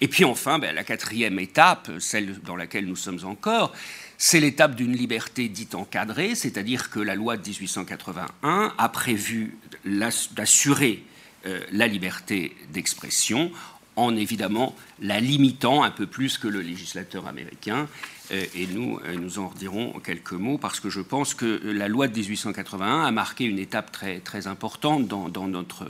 Et 0.00 0.08
puis 0.08 0.24
enfin, 0.24 0.58
ben, 0.58 0.74
la 0.74 0.82
quatrième 0.82 1.38
étape, 1.38 1.90
celle 2.00 2.40
dans 2.40 2.56
laquelle 2.56 2.86
nous 2.86 2.96
sommes 2.96 3.20
encore, 3.24 3.72
c'est 4.18 4.40
l'étape 4.40 4.74
d'une 4.74 4.96
liberté 4.96 5.48
dite 5.48 5.74
encadrée, 5.74 6.34
c'est-à-dire 6.34 6.90
que 6.90 7.00
la 7.00 7.14
loi 7.14 7.36
de 7.36 7.42
1881 7.42 8.74
a 8.76 8.88
prévu 8.88 9.58
d'assurer 9.84 11.04
euh, 11.46 11.60
la 11.72 11.86
liberté 11.86 12.56
d'expression 12.72 13.50
en 13.96 14.16
évidemment 14.16 14.74
la 15.00 15.20
limitant 15.20 15.82
un 15.82 15.90
peu 15.90 16.06
plus 16.06 16.38
que 16.38 16.48
le 16.48 16.60
législateur 16.60 17.26
américain. 17.26 17.88
Euh, 18.30 18.44
et 18.54 18.66
nous, 18.66 18.98
euh, 19.04 19.16
nous 19.16 19.38
en 19.38 19.48
redirons 19.48 19.98
quelques 20.00 20.32
mots 20.32 20.58
parce 20.58 20.80
que 20.80 20.90
je 20.90 21.00
pense 21.00 21.34
que 21.34 21.60
la 21.64 21.88
loi 21.88 22.08
de 22.08 22.16
1881 22.16 23.04
a 23.04 23.10
marqué 23.10 23.44
une 23.44 23.58
étape 23.58 23.90
très, 23.90 24.20
très 24.20 24.46
importante 24.46 25.08
dans, 25.08 25.48
notre, 25.48 25.86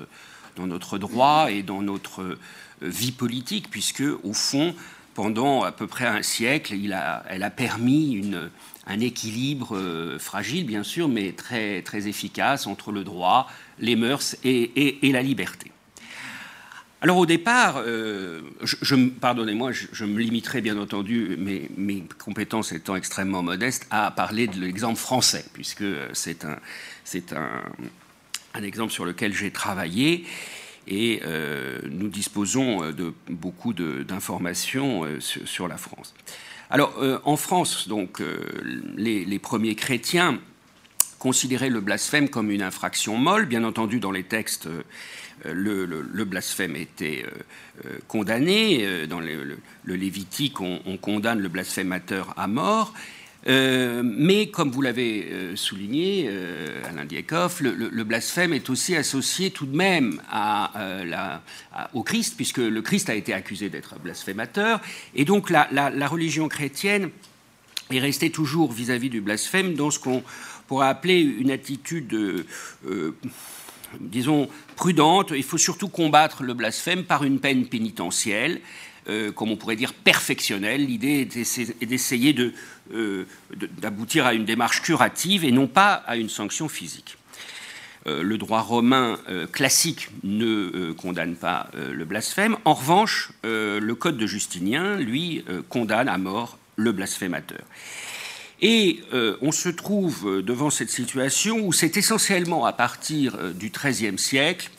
dans 0.57 0.67
notre 0.67 0.99
droit 0.99 1.51
et 1.51 1.63
dans 1.63 1.83
notre 1.83 2.39
vie 2.81 3.13
politique, 3.13 3.71
puisque, 3.71 4.03
au 4.23 4.33
fond, 4.33 4.75
pendant 5.15 5.63
à 5.63 5.73
peu 5.73 5.87
près 5.87 6.07
un 6.07 6.23
siècle, 6.23 6.75
elle 6.75 7.43
a 7.43 7.51
permis 7.51 8.23
un 8.87 9.01
équilibre 9.01 9.77
euh, 9.77 10.19
fragile, 10.19 10.67
bien 10.67 10.83
sûr, 10.83 11.09
mais 11.09 11.33
très, 11.33 11.83
très 11.83 12.09
efficace 12.09 12.67
entre 12.67 12.93
le 12.93 13.05
droit, 13.05 13.49
les 13.79 13.97
mœurs 13.97 14.37
et, 14.45 14.99
la 15.03 15.23
liberté. 15.23 15.72
Alors 17.03 17.19
au 17.19 17.27
départ, 17.27 17.83
euh, 17.85 18.43
je, 18.63 18.95
pardonnez-moi, 18.95 19.73
je, 19.73 20.05
me 20.05 20.21
limiterai 20.21 20.61
bien 20.61 20.79
entendu, 20.79 21.37
mes, 21.37 21.69
mes, 21.77 22.05
compétences 22.25 22.71
étant 22.71 22.95
extrêmement 22.95 23.43
modestes, 23.43 23.89
à 23.91 24.13
parler 24.13 24.47
de 24.47 24.61
l'exemple 24.61 25.01
français, 25.01 25.45
puisque 25.53 25.83
c'est 26.13 26.45
un, 26.45 26.61
exemple 28.63 28.93
sur 28.93 29.05
lequel 29.05 29.35
j'ai 29.35 29.51
travaillé 29.51 30.25
et 30.87 31.23
euh, 31.25 31.81
nous 31.91 32.09
disposons 32.09 32.85
euh, 32.85 32.93
de 32.93 33.13
beaucoup 33.29 33.73
d'informations 33.73 35.05
euh, 35.05 35.19
sur, 35.19 35.67
la 35.67 35.79
France. 35.79 36.15
Alors, 36.71 37.03
en 37.25 37.37
France, 37.37 37.89
donc, 37.89 38.23
les, 38.97 39.39
premiers 39.41 39.75
chrétiens 39.75 40.39
considéraient 41.19 41.69
le 41.69 41.81
blasphème 41.81 42.31
comme 42.31 42.51
une 42.51 42.63
infraction 42.63 43.19
molle. 43.19 43.45
Bien 43.45 43.65
entendu, 43.65 44.01
dans 44.01 44.11
les 44.11 44.23
textes, 44.23 44.69
le, 45.45 46.25
blasphème 46.25 46.77
était 46.77 47.25
condamné. 48.09 49.07
Dans 49.07 49.21
le, 49.21 49.59
Lévitique, 49.87 50.61
on, 50.61 50.81
on, 50.87 50.97
condamne 50.97 51.41
le 51.41 51.49
blasphémateur 51.49 52.35
à 52.37 52.47
mort. 52.47 52.93
Euh, 53.49 54.03
mais 54.05 54.49
comme 54.49 54.71
vous 54.71 54.83
l'avez 54.83 55.29
euh, 55.33 55.57
souligné, 55.57 56.27
euh, 56.29 56.81
Alain 56.89 57.05
Dieckhoff, 57.05 57.61
le, 57.61 58.05
blasphème 58.05 58.53
est 58.53 58.71
aussi 58.71 58.95
associé 58.95 59.51
tout 59.51 59.67
de 59.67 59.77
même 59.77 60.21
au 61.93 62.03
Christ, 62.03 62.35
puisque 62.37 62.59
le 62.59 62.83
Christ 62.83 63.11
a 63.11 63.15
été 63.15 63.33
accusé 63.33 63.69
d'être 63.69 63.99
blasphémateur. 63.99 64.81
Et 65.15 65.25
donc 65.25 65.51
la, 65.51 65.67
religion 66.07 66.49
chrétienne 66.49 67.11
est 67.91 67.99
restée 67.99 68.31
toujours 68.31 68.73
vis-à-vis 68.73 69.11
du 69.11 69.21
blasphème 69.21 69.75
dans 69.75 69.91
ce 69.91 69.99
qu'on 69.99 70.23
pourrait 70.69 70.89
appeler 70.89 71.21
une 71.21 71.51
attitude, 71.51 72.47
disons, 74.01 74.49
prudente. 74.77 75.33
Il 75.35 75.43
faut 75.43 75.59
surtout 75.59 75.89
combattre 75.89 76.43
le 76.43 76.55
blasphème 76.55 77.05
par 77.05 77.25
une 77.25 77.41
peine 77.41 77.67
pénitentielle. 77.67 78.61
comme 79.35 79.51
on 79.51 79.57
pourrait 79.57 79.75
dire, 79.75 79.95
perfectionnelle. 79.95 80.87
L'idée 80.87 81.29
est 81.29 81.85
d'essayer 81.85 82.33
de, 82.33 82.55
euh, 82.95 83.25
d'aboutir 83.79 84.27
à 84.27 84.35
une 84.35 84.45
démarche 84.45 84.83
curative 84.83 85.45
et 85.45 85.53
non 85.53 85.67
pas 85.67 85.95
à 85.95 86.17
une 86.17 86.29
sanction 86.29 86.69
physique. 86.69 87.17
Euh, 88.07 88.23
le 88.23 88.37
droit 88.37 88.61
romain 88.61 89.19
euh, 89.29 89.47
classique 89.47 90.11
ne 90.25 90.93
condamne 90.93 91.37
pas 91.37 91.71
le 91.75 92.05
blasphème. 92.05 92.57
En 92.65 92.75
revanche, 92.75 93.33
le 93.45 93.93
code 93.93 94.19
de 94.19 94.27
Justinien, 94.27 94.97
lui, 94.97 95.45
condamne 95.69 96.09
à 96.09 96.19
mort 96.19 96.59
le 96.77 96.93
blasphémateur. 96.93 97.63
Et 98.65 99.01
on 99.41 99.51
se 99.51 99.69
trouve 99.69 100.41
devant 100.41 100.71
cette 100.71 100.91
situation 100.91 101.67
où 101.67 101.73
c'est 101.73 101.97
essentiellement 101.97 102.65
à 102.65 102.73
partir 102.73 103.53
du 103.55 103.71
XIIIe 103.71 104.19
siècle 104.19 104.71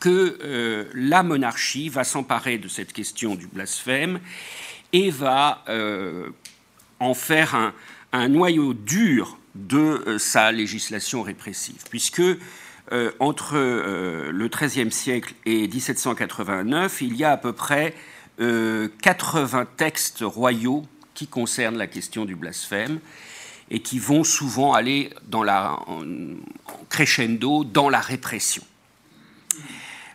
que 0.00 0.88
la 0.94 1.22
monarchie 1.22 1.90
va 1.90 2.02
s'emparer 2.02 2.58
de 2.58 2.66
cette 2.66 2.92
question 2.92 3.36
du 3.36 3.46
blasphème 3.46 4.18
et 4.92 5.10
va 5.10 5.64
en 7.00 7.14
faire 7.14 7.72
un, 8.12 8.28
noyau 8.28 8.74
dur 8.74 9.38
de 9.54 9.78
euh, 9.78 10.18
sa 10.18 10.52
législation 10.52 11.22
répressive, 11.22 11.82
puisque 11.90 12.20
euh, 12.20 13.10
entre 13.18 13.56
euh, 13.56 14.30
le 14.32 14.48
XIIIe 14.48 14.92
siècle 14.92 15.34
et 15.44 15.68
1789, 15.68 17.02
il 17.02 17.16
y 17.16 17.24
a 17.24 17.32
à 17.32 17.36
peu 17.36 17.52
près 17.52 17.94
80 18.38 19.66
textes 19.76 20.20
royaux 20.20 20.84
qui 21.18 21.26
concernent 21.26 21.78
la 21.78 21.88
question 21.88 22.24
du 22.24 22.36
blasphème 22.36 23.00
et 23.72 23.80
qui 23.80 23.98
vont 23.98 24.22
souvent 24.22 24.72
aller 24.72 25.10
dans 25.26 25.42
la, 25.42 25.76
crescendo 26.88 27.64
dans 27.64 27.88
la 27.88 27.98
répression. 27.98 28.62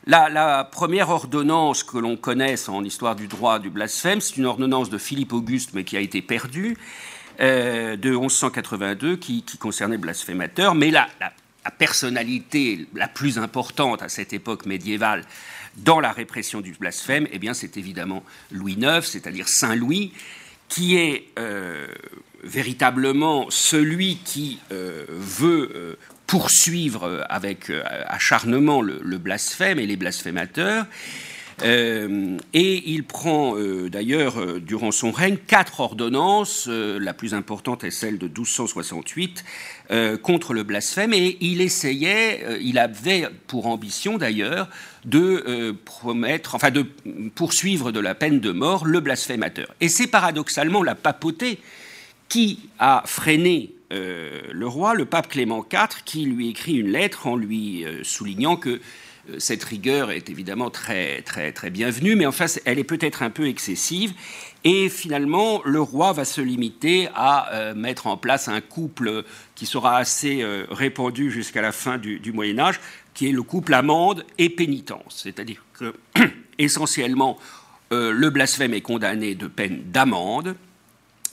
La, 0.08 0.64
première 0.72 1.10
ordonnance 1.10 1.84
que 1.84 1.98
l'on 1.98 2.16
connaisse 2.16 2.70
en 2.70 2.86
histoire 2.86 3.18
du 3.18 3.28
droit 3.28 3.60
du 3.60 3.70
blasphème, 3.70 4.22
c'est 4.22 4.38
une 4.38 4.46
ordonnance 4.46 4.90
de 4.90 4.98
Philippe 4.98 5.34
Auguste, 5.34 5.72
mais 5.74 5.84
qui 5.84 5.98
a 5.98 6.00
été 6.00 6.22
perdue, 6.22 6.78
euh, 7.42 7.98
de 7.98 8.12
1182, 8.12 9.18
qui, 9.18 9.44
concernait 9.60 9.96
le 9.96 10.02
blasphémateur. 10.02 10.74
Mais 10.74 10.90
la, 10.90 11.10
la, 11.20 11.34
personnalité 11.72 12.88
la 12.94 13.10
plus 13.10 13.38
importante 13.38 14.02
à 14.02 14.08
cette 14.08 14.32
époque 14.32 14.66
médiévale 14.66 15.26
dans 15.76 16.00
la 16.00 16.14
répression 16.14 16.62
du 16.62 16.72
blasphème, 16.72 17.28
eh 17.32 17.40
bien, 17.40 17.54
c'est 17.54 17.76
évidemment 17.76 18.24
Louis 18.52 18.78
IX, 18.80 19.02
c'est-à-dire 19.02 19.50
Saint 19.50 19.76
Louis, 19.76 20.14
qui 20.70 20.98
est 20.98 21.26
euh, 21.38 21.88
véritablement 22.44 23.48
celui 23.50 24.18
qui 24.18 24.60
euh, 24.72 25.06
veut 25.10 25.98
poursuivre 26.34 27.24
avec 27.30 27.70
euh, 27.70 27.84
acharnement 28.08 28.82
le, 28.82 29.18
blasphème 29.20 29.78
et 29.78 29.86
les 29.86 29.96
blasphémateurs. 29.96 30.88
Euh, 31.62 32.38
et 32.54 32.90
il 32.90 33.04
prend 33.04 33.56
euh, 33.56 33.88
d'ailleurs 33.88 34.60
durant 34.60 34.90
son 34.90 35.12
règne 35.12 35.38
quatre 35.38 35.80
ordonnances, 35.80 36.68
la 36.68 37.14
plus 37.14 37.36
importante 37.36 37.84
est 37.84 37.92
celle 37.92 38.18
de 38.18 38.26
1268 38.26 39.46
contre 40.22 40.54
le 40.54 40.64
blasphème, 40.64 41.14
et 41.14 41.38
il 41.42 41.62
essayait, 41.62 42.60
il 42.62 42.78
avait 42.80 43.28
pour 43.48 43.68
ambition 43.68 44.18
d'ailleurs 44.18 44.70
de 45.06 45.76
promettre, 45.86 46.56
enfin 46.56 46.72
de 46.72 46.86
poursuivre 47.36 47.92
de 47.92 48.00
la 48.00 48.16
peine 48.16 48.40
de 48.40 48.52
mort 48.52 48.86
le 48.86 49.02
blasphémateur. 49.02 49.74
Et 49.82 49.90
c'est 49.90 50.08
paradoxalement 50.08 50.84
la 50.84 50.96
papauté 50.96 51.60
qui 52.30 52.70
a 52.80 53.04
freiné 53.06 53.72
euh, 53.94 54.42
le 54.52 54.68
roi, 54.68 54.96
le 54.96 55.06
pape 55.06 55.30
Clément 55.30 55.64
IV, 55.72 56.04
qui 56.04 56.26
lui 56.26 56.50
écrit 56.50 56.78
une 56.78 56.90
lettre 56.90 57.28
en 57.28 57.36
lui 57.36 57.86
euh, 57.86 58.04
soulignant 58.04 58.56
que 58.56 58.70
euh, 59.30 59.36
cette 59.38 59.64
rigueur 59.64 60.10
est 60.10 60.32
évidemment 60.32 60.72
très, 60.72 61.22
très, 61.22 61.52
très 61.52 61.70
bienvenue, 61.70 62.16
mais 62.16 62.26
enfin, 62.26 62.46
elle 62.66 62.80
est 62.80 62.84
peut-être 62.84 63.22
un 63.22 63.30
peu 63.30 63.48
excessive. 63.48 64.14
Et 64.64 64.88
finalement, 64.90 65.62
le 65.66 65.82
roi 65.82 66.14
va 66.14 66.24
se 66.24 66.40
limiter 66.40 67.10
à 67.16 67.74
mettre 67.76 68.08
en 68.08 68.16
place 68.16 68.48
un 68.48 68.62
couple 68.62 69.26
qui 69.56 69.66
sera 69.66 69.98
assez 69.98 70.42
répandu 70.72 71.32
jusqu'à 71.32 71.62
la 71.62 71.74
fin 71.74 71.98
du, 71.98 72.32
Moyen 72.32 72.60
Âge, 72.60 72.80
qui 73.14 73.28
est 73.28 73.34
le 73.34 73.44
couple 73.44 73.74
amende 73.74 74.26
et 74.38 74.50
pénitence. 74.50 75.20
C'est-à-dire 75.24 75.66
que, 75.74 75.94
essentiellement, 76.60 77.38
le 77.92 78.30
blasphème 78.30 78.74
est 78.74 78.80
condamné 78.80 79.36
de 79.36 79.48
peine 79.48 79.84
d'amende. 79.92 80.56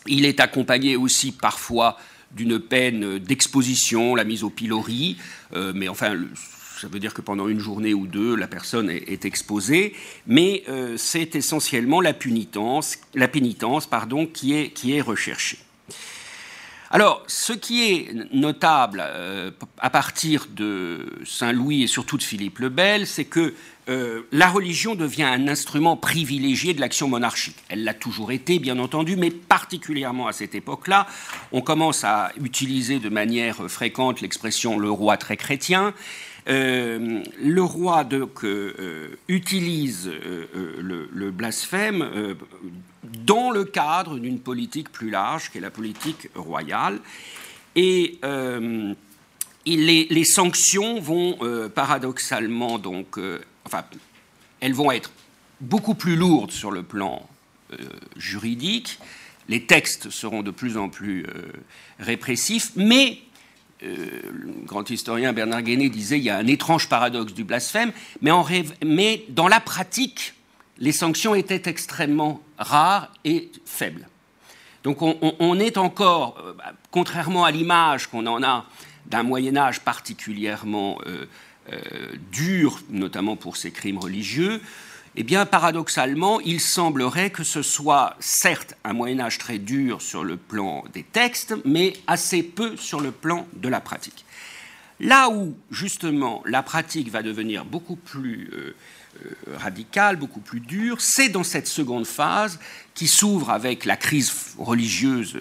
Il 0.07 0.25
est 0.25 0.41
accompagné 0.41 0.97
aussi 0.97 1.31
parfois 1.31 1.97
d'une 2.33 2.59
peine 2.59 3.19
d'exposition, 3.19 4.15
la 4.15 4.25
mise 4.25 4.45
au 4.45 4.51
pilori, 4.51 5.17
euh, 5.55 5.73
mais 5.75 5.89
enfin, 5.89 6.17
ça 6.81 6.89
veut 6.89 6.99
dire 6.99 7.13
que 7.13 7.21
pendant 7.21 7.49
une 7.49 7.59
journée 7.59 7.93
ou 7.93 8.07
deux, 8.07 8.35
la 8.35 8.47
personne 8.47 8.89
est, 8.91 9.25
exposée, 9.25 9.95
mais 10.27 10.63
euh, 10.69 10.97
c'est 10.97 11.37
essentiellement 11.37 12.01
la 12.01 12.15
pénitence, 12.15 12.97
la 13.15 13.29
pénitence 13.29 13.87
pardon, 13.87 14.27
qui, 14.27 14.55
est, 14.55 14.71
qui 14.71 14.97
est 14.97 15.03
recherchée. 15.03 15.59
Alors, 16.93 17.23
ce 17.29 17.53
qui 17.53 17.93
est 17.93 18.35
notable 18.35 19.01
euh, 19.07 19.53
à 19.79 19.91
partir 19.91 20.49
de 20.51 21.07
Saint 21.25 21.53
Louis 21.53 21.85
et 21.85 21.87
surtout 21.87 22.17
de 22.17 22.23
Philippe 22.23 22.59
le 22.59 22.69
Bel, 22.69 23.07
c'est 23.07 23.27
que 23.27 23.55
euh, 23.89 24.23
la 24.33 24.49
religion 24.49 24.97
devient 24.97 25.23
un 25.23 25.47
instrument 25.47 25.97
privilégié 25.97 26.75
de 26.75 26.81
l'action 26.81 27.07
monarchique. 27.07 27.57
Elle 27.69 27.85
l'a 27.85 27.95
toujours 27.95 28.33
été, 28.33 28.59
bien 28.59 28.79
entendu, 28.81 29.15
mais 29.17 29.31
particulièrement 29.31 30.27
à 30.27 30.33
cette 30.33 30.57
époque-là, 30.57 31.07
on 31.53 31.61
commence 31.61 32.03
à 32.03 32.33
utiliser 32.43 32.99
de 32.99 33.09
manière 33.09 33.71
fréquente 33.71 34.21
l'expression 34.21 34.77
le 34.77 34.91
roi 34.91 35.17
très 35.17 35.37
chrétien. 35.37 35.95
Le 36.47 37.61
roi 37.61 38.05
donc, 38.05 38.45
utilise 39.29 40.11
le, 40.79 41.31
blasphème 41.31 42.37
dans 43.03 43.51
le 43.51 43.65
cadre 43.65 44.19
d'une 44.19 44.41
politique 44.41 44.91
plus 44.91 45.11
large, 45.11 45.51
qui 45.51 45.59
est 45.59 45.61
la 45.61 45.71
politique 45.71 46.29
royale. 46.35 46.99
Et 47.77 48.19
les, 49.67 50.25
sanctions 50.25 51.01
vont 51.01 51.39
paradoxalement 51.75 52.79
donc, 52.79 53.19
elles 54.61 54.75
vont 54.75 54.93
être 54.93 55.11
beaucoup 55.61 55.95
plus 55.95 56.17
lourdes 56.17 56.53
sur 56.53 56.71
le 56.71 56.83
plan 56.83 57.29
juridique, 58.17 58.99
les 59.51 59.65
textes 59.65 60.11
seront 60.11 60.43
de 60.43 60.53
plus 60.53 60.77
en 60.77 60.89
plus 60.89 61.25
euh, 61.25 61.53
répressifs, 61.99 62.71
mais 62.77 63.19
euh, 63.83 64.07
le 64.31 64.53
grand 64.67 64.89
historien 64.91 65.33
Bernard 65.33 65.63
Guéné 65.63 65.89
disait 65.89 66.19
il 66.19 66.25
y 66.25 66.31
a 66.31 66.37
un 66.37 66.47
étrange 66.47 66.89
paradoxe 66.89 67.33
du 67.33 67.45
blasphème, 67.45 67.93
mais, 68.21 68.31
mais 68.85 69.25
dans 69.29 69.49
la 69.49 69.61
pratique, 69.61 70.35
les 70.79 70.93
sanctions 70.93 71.35
étaient 71.35 71.69
extrêmement 71.69 72.41
rares 72.59 73.13
et 73.25 73.51
faibles. 73.65 74.09
Donc 74.83 75.03
on, 75.03 75.61
est 75.61 75.77
encore, 75.77 76.39
euh, 76.43 76.55
contrairement 76.91 77.45
à 77.45 77.51
l'image 77.51 78.07
qu'on 78.07 78.27
en 78.27 78.43
a 78.43 78.65
d'un 79.07 79.23
Moyen 79.23 79.57
Âge 79.57 79.81
particulièrement 79.81 80.99
dur, 82.33 82.81
notamment 82.89 83.37
pour 83.37 83.57
ces 83.57 83.71
crimes 83.71 83.99
religieux, 83.99 84.61
eh 85.17 85.25
bien, 85.25 85.45
paradoxalement, 85.45 86.41
il 86.41 86.61
semblerait 86.61 87.31
que 87.31 87.43
ce 87.43 87.63
soit 87.63 88.17
certes 88.21 88.75
un 88.85 88.93
Moyen 88.93 89.21
Âge 89.21 89.39
très 89.39 89.59
dur 89.59 90.01
sur 90.01 90.23
le 90.23 90.37
plan 90.37 90.85
des 90.93 91.03
textes, 91.03 91.55
mais 91.65 91.95
assez 92.07 92.45
peu 92.45 92.77
sur 92.77 93.01
le 93.01 93.11
plan 93.11 93.47
de 93.55 93.69
la 93.69 93.81
pratique. 93.81 94.25
Là 95.01 95.31
où, 95.31 95.57
justement, 95.71 96.43
la 96.45 96.63
pratique 96.63 97.11
va 97.11 97.23
devenir 97.23 97.65
beaucoup 97.65 97.97
plus 97.97 98.51
euh, 98.53 98.75
euh, 99.25 99.57
radicale, 99.57 100.17
beaucoup 100.17 100.41
plus 100.41 100.61
dure, 100.61 101.01
c'est 101.01 101.31
dans 101.31 101.43
cette 101.43 101.67
seconde 101.67 102.07
phase 102.07 102.61
qui 102.95 103.09
s'ouvre 103.09 103.51
avec 103.51 103.87
la 103.87 103.97
crise 103.97 104.55
religieuse 104.59 105.37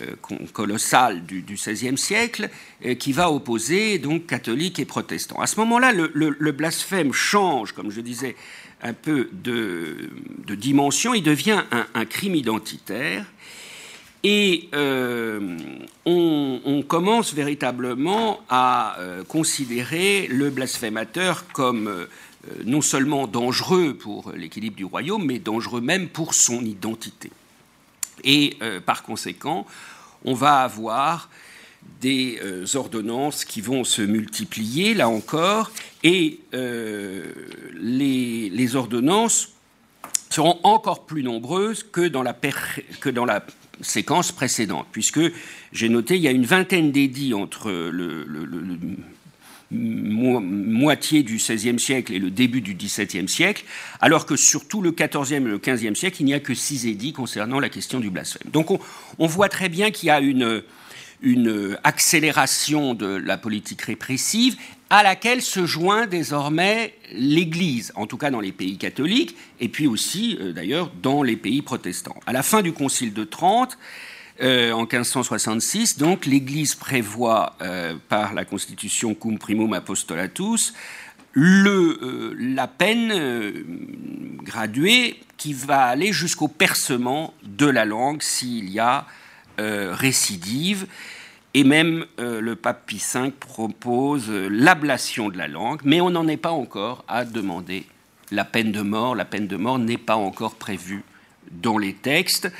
euh, 0.00 0.16
colossale 0.54 1.22
du, 1.24 1.42
XVIe 1.42 1.98
siècle, 1.98 2.48
qui 2.98 3.12
va 3.12 3.30
opposer 3.30 3.98
donc 3.98 4.26
catholiques 4.26 4.78
et 4.78 4.86
protestants. 4.86 5.40
À 5.40 5.46
ce 5.46 5.60
moment-là, 5.60 5.92
le 5.92 6.52
blasphème 6.52 7.12
change, 7.12 7.72
comme 7.72 7.90
je 7.90 8.00
disais, 8.00 8.36
un 8.82 8.92
peu 8.92 9.28
de, 9.32 10.10
dimension, 10.54 11.14
il 11.14 11.22
devient 11.22 11.62
un, 11.94 12.04
crime 12.04 12.34
identitaire. 12.34 13.26
Et 14.24 14.68
euh, 14.74 15.56
on, 16.04 16.84
commence 16.86 17.34
véritablement 17.34 18.40
à 18.48 18.96
euh, 18.98 19.24
considérer 19.24 20.28
le 20.28 20.50
blasphémateur 20.50 21.46
comme 21.52 21.88
euh, 21.88 22.06
non 22.64 22.82
seulement 22.82 23.26
dangereux 23.26 23.94
pour 23.94 24.32
l'équilibre 24.32 24.76
du 24.76 24.84
royaume, 24.84 25.24
mais 25.24 25.38
dangereux 25.38 25.80
même 25.80 26.08
pour 26.08 26.34
son 26.34 26.64
identité. 26.64 27.30
Et 28.24 28.56
par 28.86 29.02
conséquent, 29.02 29.66
on 30.24 30.34
va 30.34 30.60
avoir 30.60 31.28
des 32.02 32.40
euh, 32.42 32.66
ordonnances 32.74 33.44
qui 33.44 33.60
vont 33.60 33.84
se 33.84 34.02
multiplier, 34.02 34.92
là 34.92 35.08
encore, 35.08 35.70
et 36.02 36.40
euh, 36.52 37.32
les, 37.80 38.76
ordonnances 38.76 39.50
seront 40.28 40.58
encore 40.64 41.06
plus 41.06 41.22
nombreuses 41.22 41.84
que 41.84 42.06
dans 42.06 42.22
la, 42.22 42.36
séquence 43.80 44.32
précédente, 44.32 44.86
puisque 44.92 45.20
j'ai 45.72 45.88
noté 45.88 46.16
il 46.16 46.22
y 46.22 46.28
a 46.28 46.30
une 46.30 46.44
vingtaine 46.44 46.92
d'édits 46.92 47.34
entre 47.34 47.70
le, 47.70 48.26
moitié 49.70 51.22
du 51.22 51.36
XVIe 51.36 51.78
siècle 51.78 52.12
et 52.12 52.18
le 52.18 52.30
début 52.30 52.60
du 52.60 52.74
XVIIe 52.74 53.28
siècle, 53.28 53.64
alors 54.00 54.26
que 54.26 54.36
sur 54.36 54.68
tout 54.68 54.82
le 54.82 54.90
XIVe 54.90 55.32
et 55.32 55.40
le 55.40 55.58
XVe 55.58 55.94
siècle, 55.94 56.18
il 56.20 56.26
n'y 56.26 56.34
a 56.34 56.40
que 56.40 56.54
six 56.54 56.86
édits 56.86 57.12
concernant 57.12 57.58
la 57.58 57.70
question 57.70 57.98
du 57.98 58.10
blasphème. 58.10 58.50
Donc 58.52 58.68
on 59.18 59.26
voit 59.26 59.48
très 59.48 59.68
bien 59.68 59.90
qu'il 59.90 60.08
y 60.08 60.10
a 60.10 60.20
une, 60.20 60.62
une 61.22 61.78
accélération 61.84 62.94
de 62.94 63.06
la 63.06 63.38
politique 63.38 63.82
répressive 63.82 64.56
à 64.90 65.02
laquelle 65.02 65.40
se 65.40 65.64
joint 65.64 66.06
désormais 66.06 66.94
l'Église, 67.12 67.92
en 67.94 68.06
tout 68.06 68.18
cas 68.18 68.30
dans 68.30 68.40
les 68.40 68.52
pays 68.52 68.76
catholiques, 68.76 69.36
et 69.58 69.68
puis 69.68 69.86
aussi 69.86 70.36
euh, 70.38 70.52
d'ailleurs 70.52 70.92
dans 71.02 71.22
les 71.22 71.36
pays 71.36 71.62
protestants. 71.62 72.16
À 72.26 72.32
la 72.34 72.42
fin 72.42 72.60
du 72.60 72.72
Concile 72.74 73.14
de 73.14 73.24
Trente, 73.24 73.78
euh, 74.42 74.72
en 74.72 74.80
1566, 74.80 75.96
donc 75.96 76.26
l'Église 76.26 76.74
prévoit 76.74 77.56
euh, 77.62 77.94
par 78.10 78.34
la 78.34 78.44
Constitution 78.44 79.14
Cum 79.14 79.38
Primum 79.38 79.72
Apostolatus 79.72 80.74
la 81.34 82.66
peine 82.66 83.54
graduée 84.42 85.18
qui 85.38 85.54
va 85.54 85.84
aller 85.84 86.12
jusqu'au 86.12 86.48
percement 86.48 87.32
de 87.42 87.64
la 87.64 87.86
langue 87.86 88.20
s'il 88.20 88.68
y 88.68 88.78
a 88.78 89.06
récidive. 89.92 90.86
Et 91.54 91.64
même 91.64 92.06
euh, 92.18 92.40
le 92.40 92.56
pape 92.56 92.86
Pie 92.86 93.02
V 93.14 93.30
propose 93.38 94.30
euh, 94.30 94.48
l'ablation 94.48 95.28
de 95.28 95.36
la 95.36 95.48
langue, 95.48 95.80
mais 95.84 96.00
on 96.00 96.10
n'en 96.10 96.26
est 96.26 96.38
pas 96.38 96.50
encore 96.50 97.04
à 97.08 97.24
demander 97.24 97.84
la 98.30 98.44
peine 98.44 98.72
de 98.72 98.80
mort. 98.80 99.14
La 99.14 99.26
peine 99.26 99.46
de 99.46 99.56
mort 99.56 99.78
n'est 99.78 99.98
pas 99.98 100.16
encore 100.16 100.54
prévue 100.54 101.04
dans 101.50 101.76
les 101.76 101.92
textes. 101.92 102.50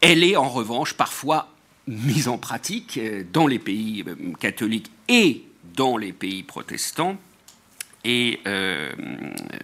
Elle 0.00 0.22
est 0.22 0.36
en 0.36 0.48
revanche 0.48 0.94
parfois 0.94 1.48
mise 1.88 2.28
en 2.28 2.38
pratique 2.38 2.96
euh, 2.98 3.24
dans 3.32 3.48
les 3.48 3.58
pays 3.58 4.04
catholiques 4.38 4.90
et 5.08 5.42
dans 5.74 5.96
les 5.96 6.12
pays 6.12 6.44
protestants. 6.44 7.16
Et 8.06 8.40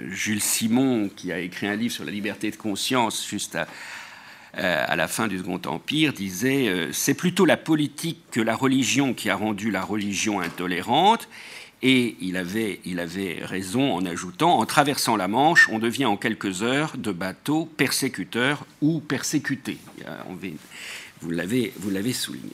Jules 0.08 0.40
Simon, 0.40 1.10
qui 1.14 1.30
a 1.30 1.38
écrit 1.40 1.66
un 1.66 1.76
livre 1.76 1.92
sur 1.92 2.06
la 2.06 2.10
liberté 2.10 2.50
de 2.50 2.56
conscience 2.56 3.28
juste 3.28 3.54
à, 3.54 3.68
euh, 4.58 4.84
à 4.86 4.96
la 4.96 5.08
fin 5.08 5.28
du 5.28 5.38
Second 5.38 5.60
Empire, 5.66 6.12
disait 6.12 6.68
euh, 6.68 6.92
C'est 6.92 7.14
plutôt 7.14 7.44
la 7.44 7.56
politique 7.56 8.18
que 8.30 8.40
la 8.40 8.56
religion 8.56 9.14
qui 9.14 9.30
a 9.30 9.36
rendu 9.36 9.70
la 9.70 9.82
religion 9.82 10.40
intolérante. 10.40 11.28
Et 11.82 12.16
il 12.20 12.36
avait, 12.36 12.80
il 12.84 13.00
avait 13.00 13.38
raison 13.42 13.94
en 13.94 14.04
ajoutant 14.04 14.58
En 14.58 14.66
traversant 14.66 15.16
la 15.16 15.28
Manche, 15.28 15.68
on 15.70 15.78
devient 15.78 16.04
en 16.04 16.16
quelques 16.16 16.62
heures 16.62 16.96
de 16.98 17.10
bateau 17.10 17.64
persécuteur 17.64 18.66
ou 18.82 19.00
persécuté. 19.00 19.78
Vous 21.22 21.30
l'avez 21.30 22.12
souligné. 22.12 22.52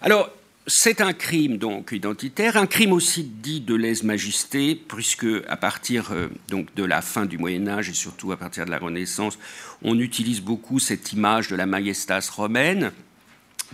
Alors, 0.00 0.30
c'est 0.66 1.00
un 1.00 1.12
crime 1.12 1.58
donc 1.58 1.90
identitaire, 1.92 2.56
un 2.56 2.66
crime 2.66 2.92
aussi 2.92 3.24
dit 3.24 3.60
de 3.60 3.74
lèse-majesté, 3.74 4.76
puisque 4.76 5.26
à 5.48 5.56
partir 5.56 6.12
euh, 6.12 6.28
donc 6.48 6.72
de 6.74 6.84
la 6.84 7.02
fin 7.02 7.26
du 7.26 7.38
Moyen 7.38 7.66
Âge 7.66 7.88
et 7.88 7.94
surtout 7.94 8.30
à 8.32 8.36
partir 8.36 8.64
de 8.64 8.70
la 8.70 8.78
Renaissance, 8.78 9.38
on 9.84 9.98
utilise 9.98 10.40
beaucoup 10.40 10.78
cette 10.78 11.12
image 11.12 11.48
de 11.48 11.56
la 11.56 11.66
majestas 11.66 12.30
romaine. 12.34 12.92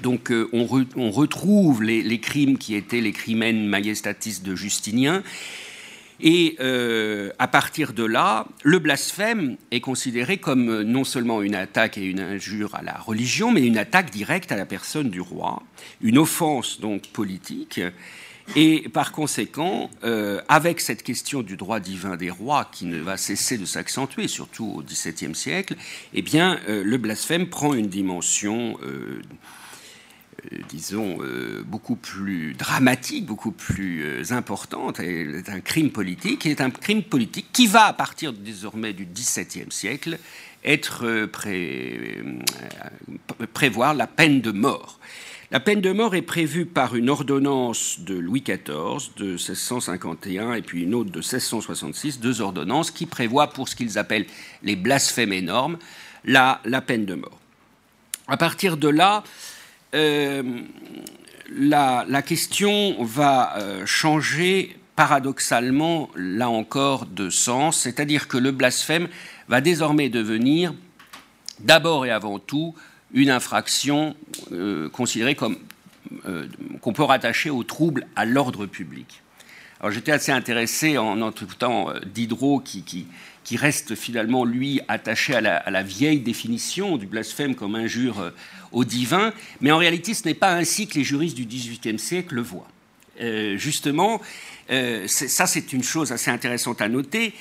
Donc 0.03 0.31
euh, 0.31 0.49
on, 0.53 1.11
retrouve 1.11 1.83
les, 1.83 2.21
crimes 2.21 2.57
qui 2.57 2.75
étaient 2.75 3.01
les 3.01 3.13
crimen 3.13 3.67
majestatis 3.67 4.43
de 4.43 4.55
Justinien, 4.55 5.23
et 6.21 6.57
euh, 6.59 7.31
à 7.39 7.47
partir 7.47 7.93
de 7.93 8.03
là, 8.03 8.47
le 8.65 8.81
blasphème 8.81 9.57
est 9.71 9.81
considéré 9.81 10.39
comme 10.39 10.69
euh, 10.69 10.83
non 10.83 11.05
seulement 11.05 11.43
une 11.43 11.55
attaque 11.55 11.97
et 11.97 12.05
une 12.05 12.21
injure 12.21 12.75
à 12.75 12.83
la 12.83 12.95
religion, 12.95 13.53
mais 13.53 13.65
une 13.65 13.79
attaque 13.79 14.11
directe 14.11 14.51
à 14.51 14.57
la 14.57 14.67
personne 14.67 15.11
du 15.11 15.21
roi, 15.21 15.63
une 16.01 16.19
offense 16.19 16.81
donc 16.81 17.07
politique. 17.09 17.81
Et 18.57 18.89
par 18.89 19.13
conséquent, 19.13 19.91
euh, 20.05 20.41
avec 20.49 20.81
cette 20.81 21.03
question 21.03 21.43
du 21.43 21.57
droit 21.57 21.81
divin 21.81 22.17
des 22.17 22.31
rois 22.31 22.69
qui 22.73 22.87
ne 22.87 22.99
va 22.99 23.17
cesser 23.17 23.59
de 23.59 23.65
s'accentuer, 23.65 24.27
surtout 24.27 24.73
au 24.77 24.83
XVIIe 24.83 25.35
siècle, 25.35 25.77
eh 26.15 26.23
bien, 26.23 26.59
le 26.67 26.97
blasphème 26.97 27.49
prend 27.49 27.75
une 27.75 27.89
dimension 27.89 28.79
euh, 30.53 30.59
disons, 30.69 31.19
euh, 31.21 31.65
beaucoup 31.67 31.97
plus 31.97 32.55
dramatique, 32.55 33.27
beaucoup 33.27 33.51
plus 33.51 34.05
euh, 34.05 34.33
importante, 34.33 35.01
est 35.01 35.49
un 35.49 35.61
crime 35.61 35.91
politique, 35.91 36.47
et 36.47 36.55
un 36.61 36.71
crime 36.71 37.03
politique 37.03 37.47
qui 37.53 37.67
va, 37.67 37.87
à 37.87 37.93
partir 37.93 38.33
désormais 38.33 38.93
du 38.93 39.05
XVIIe 39.05 39.71
siècle, 39.71 40.19
être 40.65 41.29
prévoir 43.53 43.95
la 43.95 44.07
peine 44.07 44.41
de 44.41 44.51
mort. 44.51 44.99
La 45.51 45.61
peine 45.61 45.81
de 45.81 45.93
mort 45.93 46.15
est 46.15 46.21
prévue 46.21 46.67
par 46.67 46.95
une 46.95 47.09
ordonnance 47.09 48.01
de 48.01 48.15
Louis 48.15 48.43
XIV 48.43 49.15
de 49.17 49.31
1651 49.31 50.53
et 50.53 50.61
puis 50.61 50.83
une 50.83 50.95
autre 50.95 51.11
de 51.11 51.21
1666, 51.21 52.21
deux 52.21 52.43
ordonnances 52.43 52.91
qui 52.91 53.07
prévoient 53.07 53.47
pour 53.47 53.67
ce 53.67 53.75
qu'ils 53.75 53.97
appellent 53.97 54.27
les 54.63 54.77
blasphèmes 54.77 55.33
énormes 55.33 55.79
la, 56.27 56.61
peine 56.87 57.07
de 57.07 57.15
mort. 57.15 57.39
À 58.27 58.37
partir 58.37 58.77
de 58.77 58.89
là, 58.89 59.25
euh, 59.95 60.43
la, 61.51 62.23
question 62.23 63.03
va 63.03 63.57
euh, 63.57 63.87
changer 63.87 64.77
paradoxalement, 64.97 66.11
là 66.15 66.51
encore, 66.51 67.07
de 67.07 67.31
sens, 67.31 67.79
c'est-à-dire 67.79 68.29
que 68.29 68.37
le 68.37 68.51
blasphème 68.51 69.09
va 69.49 69.63
désormais 69.63 70.11
devenir 70.11 70.75
d'abord 71.61 72.05
et 72.05 72.11
avant 72.11 72.39
tout 72.39 72.75
une 73.13 73.31
infraction 73.31 74.17
euh, 74.53 74.89
considérée 74.89 75.35
comme 75.35 75.59
qu'on 76.81 76.95
peut 76.95 77.03
rattacher 77.03 77.51
au 77.51 77.65
trouble 77.65 78.07
à 78.17 78.25
l'ordre 78.25 78.65
public. 78.65 79.21
Alors 79.79 79.93
j'étais 79.93 80.13
assez 80.13 80.33
intéressé 80.33 80.97
en 80.97 81.21
entendant 81.21 81.93
Diderot 82.07 82.61
qui, 82.61 82.83
qui, 83.45 83.57
reste 83.59 83.95
finalement, 83.95 84.47
lui, 84.47 84.81
attaché 84.89 85.35
à 85.35 85.41
la, 85.71 85.83
vieille 85.83 86.21
définition 86.21 86.97
du 86.97 87.07
blasphème 87.07 87.55
comme 87.55 87.75
injure 87.75 88.33
au 88.73 88.87
divin, 88.87 89.35
mais 89.61 89.71
en 89.71 89.77
réalité 89.77 90.15
ce 90.15 90.25
n'est 90.25 90.33
pas 90.33 90.55
ainsi 90.55 90.87
que 90.87 90.95
les 90.95 91.05
juristes 91.05 91.37
du 91.37 91.45
XVIIIe 91.45 91.99
siècle 91.99 92.37
le 92.37 92.43
voient. 92.43 92.69
Euh, 93.21 93.57
justement, 93.57 94.21
euh, 94.71 95.07
ça 95.09 95.47
c'est 95.47 95.73
une 95.73 95.83
chose 95.83 96.13
assez 96.13 96.31
intéressante 96.31 96.81
à 96.81 96.89
noter, 96.89 97.35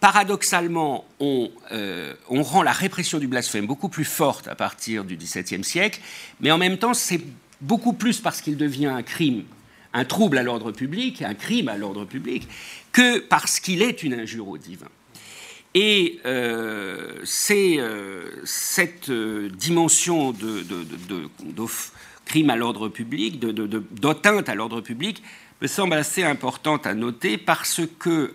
paradoxalement, 0.00 1.04
on, 1.20 1.50
euh, 1.72 2.14
on, 2.28 2.42
rend 2.42 2.62
la 2.62 2.72
répression 2.72 3.18
du 3.18 3.28
blasphème 3.28 3.66
beaucoup 3.66 3.90
plus 3.90 4.06
forte 4.06 4.48
à 4.48 4.54
partir 4.54 5.04
du 5.04 5.16
XVIIe 5.16 5.62
siècle, 5.62 6.00
mais 6.40 6.50
en 6.50 6.58
même 6.58 6.78
temps, 6.78 6.94
c'est 6.94 7.20
beaucoup 7.60 7.92
plus 7.92 8.20
parce 8.20 8.40
qu'il 8.40 8.56
devient 8.56 8.86
un 8.86 9.02
crime, 9.02 9.44
un 9.92 10.06
trouble 10.06 10.38
à 10.38 10.42
l'ordre 10.42 10.72
public, 10.72 11.20
un 11.20 11.34
crime 11.34 11.68
à 11.68 11.76
l'ordre 11.76 12.06
public, 12.06 12.48
que 12.92 13.18
parce 13.18 13.60
qu'il 13.60 13.82
est 13.82 14.02
une 14.02 14.14
injure 14.14 14.48
au 14.48 14.56
divin. 14.56 14.88
Et 15.74 16.18
euh, 16.24 17.20
c'est 17.24 17.76
euh, 17.78 18.30
cette 18.44 19.10
dimension 19.10 20.32
de, 20.32 20.62
de, 20.62 21.66
crime 22.24 22.50
à 22.50 22.56
l'ordre 22.56 22.88
public, 22.88 23.38
d'atteinte 23.38 24.48
à 24.48 24.54
l'ordre 24.54 24.80
public, 24.80 25.22
me 25.60 25.66
semble 25.66 25.94
assez 25.94 26.24
importante 26.24 26.86
à 26.86 26.94
noter 26.94 27.36
parce 27.36 27.82
que 27.98 28.32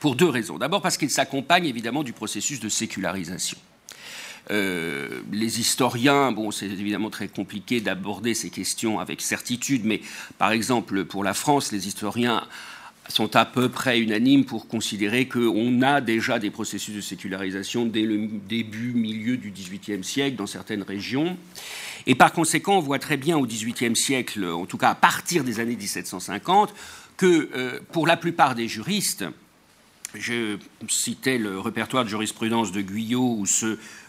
pour 0.00 0.16
deux 0.16 0.28
raisons. 0.28 0.58
D'abord 0.58 0.82
parce 0.82 0.96
qu'il 0.96 1.10
s'accompagne 1.10 1.66
évidemment 1.66 2.02
du 2.02 2.12
processus 2.12 2.58
de 2.58 2.68
sécularisation. 2.68 3.58
Euh, 4.50 5.20
les 5.30 5.60
historiens, 5.60 6.32
bon, 6.32 6.50
c'est 6.50 6.66
évidemment 6.66 7.10
très 7.10 7.28
compliqué 7.28 7.80
d'aborder 7.80 8.34
ces 8.34 8.50
questions 8.50 8.98
avec 8.98 9.20
certitude, 9.20 9.84
mais 9.84 10.00
par 10.38 10.50
exemple 10.50 11.04
pour 11.04 11.22
la 11.22 11.34
France, 11.34 11.70
les 11.70 11.86
historiens 11.86 12.42
sont 13.08 13.36
à 13.36 13.44
peu 13.44 13.68
près 13.68 14.00
unanimes 14.00 14.44
pour 14.44 14.68
considérer 14.68 15.28
qu'on 15.28 15.82
a 15.82 16.00
déjà 16.00 16.38
des 16.38 16.50
processus 16.50 16.94
de 16.94 17.00
sécularisation 17.00 17.84
dès 17.84 18.02
le 18.02 18.28
début, 18.48 18.92
milieu 18.92 19.36
du 19.36 19.50
XVIIIe 19.50 20.04
siècle 20.04 20.36
dans 20.36 20.46
certaines 20.46 20.82
régions. 20.82 21.36
Et 22.06 22.14
par 22.14 22.32
conséquent, 22.32 22.78
on 22.78 22.80
voit 22.80 22.98
très 22.98 23.16
bien 23.16 23.36
au 23.36 23.46
XVIIIe 23.46 23.96
siècle, 23.96 24.44
en 24.44 24.64
tout 24.64 24.78
cas 24.78 24.90
à 24.90 24.94
partir 24.94 25.44
des 25.44 25.60
années 25.60 25.76
1750, 25.76 26.72
que 27.16 27.50
euh, 27.54 27.80
pour 27.92 28.06
la 28.06 28.16
plupart 28.16 28.54
des 28.54 28.68
juristes, 28.68 29.24
je 30.14 30.56
citais 30.88 31.38
le 31.38 31.60
répertoire 31.60 32.04
de 32.04 32.08
jurisprudence 32.08 32.72
de 32.72 32.80
Guyot 32.80 33.44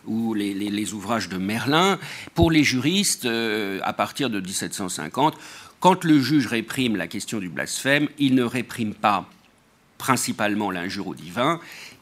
ou, 0.05 0.33
les, 0.33 0.93
ouvrages 0.93 1.29
de 1.29 1.37
Merlin. 1.37 1.99
Pour 2.33 2.51
les 2.51 2.63
juristes, 2.63 3.25
euh, 3.25 3.79
à 3.83 3.93
partir 3.93 4.29
de 4.29 4.39
1750, 4.39 5.37
quand 5.79 6.03
le 6.03 6.19
juge 6.19 6.47
réprime 6.47 6.95
la 6.95 7.07
question 7.07 7.39
du 7.39 7.49
blasphème, 7.49 8.07
il 8.19 8.35
ne 8.35 8.43
réprime 8.43 8.93
pas 8.93 9.29
principalement 9.97 10.71
l'injure 10.71 11.07
au 11.07 11.15
divin, 11.15 11.59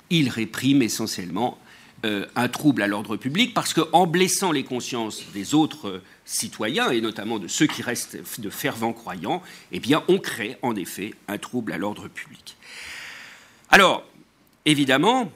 il 0.09 0.29
réprime 0.29 0.81
essentiellement 0.81 1.57
euh, 2.05 2.25
un 2.38 2.47
trouble 2.47 2.81
à 2.81 2.88
l'ordre 2.88 3.17
public, 3.17 3.53
parce 3.53 3.73
qu'en 3.73 4.07
blessant 4.07 4.53
les 4.53 4.63
consciences 4.63 5.23
des 5.33 5.53
autres 5.53 6.01
citoyens, 6.23 6.91
et 6.91 7.01
notamment 7.01 7.39
de 7.39 7.49
ceux 7.49 7.67
qui 7.67 7.81
restent 7.81 8.17
de 8.39 8.49
fervents 8.49 8.93
croyants, 8.93 9.43
eh 9.73 9.81
bien, 9.81 10.03
on 10.07 10.17
crée 10.17 10.57
en 10.62 10.75
effet 10.77 11.13
un 11.27 11.38
trouble 11.38 11.73
à 11.73 11.77
l'ordre 11.77 12.07
public. 12.07 12.55
Alors, 13.71 14.03
évidemment, 14.65 15.32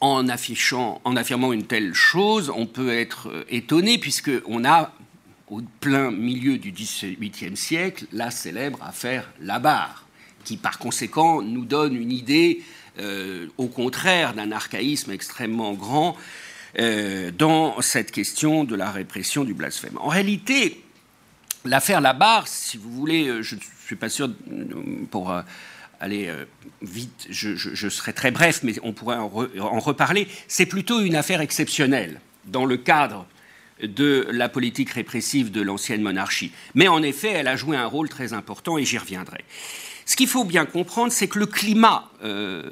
en, 0.00 0.26
affirmant 0.28 1.52
une 1.52 1.66
telle 1.66 1.92
chose, 1.92 2.50
on 2.54 2.64
peut 2.64 2.90
être 2.90 3.28
euh, 3.28 3.44
étonné, 3.50 3.98
puisqu'on 3.98 4.64
a, 4.64 4.90
au 5.48 5.60
plein 5.80 6.10
milieu 6.10 6.56
du 6.56 6.72
XVIIIe 6.72 7.56
siècle, 7.56 8.06
la 8.12 8.30
célèbre 8.30 8.82
affaire 8.82 9.30
Labarre, 9.40 10.06
qui 10.44 10.56
par 10.56 10.78
conséquent 10.78 11.42
nous 11.42 11.66
donne 11.66 11.94
une 11.94 12.10
idée, 12.10 12.62
euh, 12.98 13.48
au 13.58 13.66
contraire, 13.66 14.32
d'un 14.32 14.50
archaïsme 14.50 15.10
extrêmement 15.10 15.74
grand 15.74 16.16
euh, 16.78 17.30
dans 17.32 17.82
cette 17.82 18.12
question 18.12 18.64
de 18.64 18.74
la 18.74 18.90
répression 18.90 19.44
du 19.44 19.52
blasphème. 19.52 19.98
En 19.98 20.08
réalité, 20.08 20.82
l'affaire 21.66 22.00
Labarre, 22.00 22.48
si 22.48 22.78
vous 22.78 22.90
voulez, 22.90 23.42
je 23.42 23.56
ne 23.56 23.60
suis 23.84 23.96
pas 23.96 24.08
sûr 24.08 24.30
pour. 25.10 25.34
Aller 26.00 26.26
euh, 26.28 26.44
vite, 26.82 27.26
je, 27.30 27.88
serai 27.88 28.12
très 28.12 28.30
bref, 28.30 28.60
mais 28.62 28.74
on 28.82 28.92
pourrait 28.92 29.16
en, 29.16 29.28
re, 29.28 29.48
en 29.60 29.78
reparler, 29.78 30.28
c'est 30.48 30.66
plutôt 30.66 31.00
une 31.00 31.14
affaire 31.14 31.40
exceptionnelle 31.40 32.20
dans 32.44 32.64
le 32.64 32.76
cadre 32.76 33.26
de 33.82 34.26
la 34.30 34.48
politique 34.48 34.90
répressive 34.90 35.50
de 35.50 35.60
l'ancienne 35.60 36.02
monarchie. 36.02 36.52
Mais 36.74 36.88
en 36.88 37.02
effet, 37.02 37.30
elle 37.30 37.48
a 37.48 37.56
joué 37.56 37.76
un 37.76 37.86
rôle 37.86 38.08
très 38.08 38.32
important 38.32 38.78
et 38.78 38.84
j'y 38.84 38.98
reviendrai. 38.98 39.44
Ce 40.06 40.16
qu'il 40.16 40.28
faut 40.28 40.44
bien 40.44 40.66
comprendre, 40.66 41.12
c'est 41.12 41.28
que 41.28 41.38
le 41.38 41.46
climat 41.46 42.10
euh, 42.22 42.70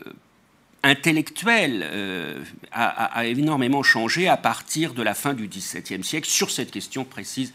intellectuel 0.83 1.83
euh, 1.85 2.43
a, 2.73 3.27
énormément 3.27 3.83
changé 3.83 4.29
à 4.29 4.37
partir 4.37 4.95
de 4.95 5.03
la 5.03 5.15
fin 5.15 5.35
du 5.35 5.49
XVIIe 5.49 6.05
siècle 6.05 6.29
sur 6.29 6.51
cette 6.51 6.71
question 6.71 7.05
précise 7.05 7.53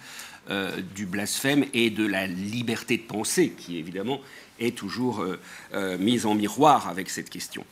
du 0.96 1.06
blasphème 1.06 1.64
et 1.76 1.92
de 1.92 2.08
la 2.08 2.26
liberté 2.26 2.98
de 2.98 3.04
penser, 3.04 3.52
qui 3.52 3.78
évidemment 3.78 4.20
est 4.60 4.76
toujours 4.76 5.22
euh, 5.22 5.40
euh, 5.74 5.98
mise 5.98 6.26
en 6.26 6.36
miroir 6.36 6.88
avec 6.88 7.10
cette 7.10 7.30
question. 7.30 7.66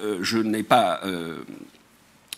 Euh, 0.00 0.18
je 0.22 0.38
n'ai 0.38 0.62
pas 0.62 1.02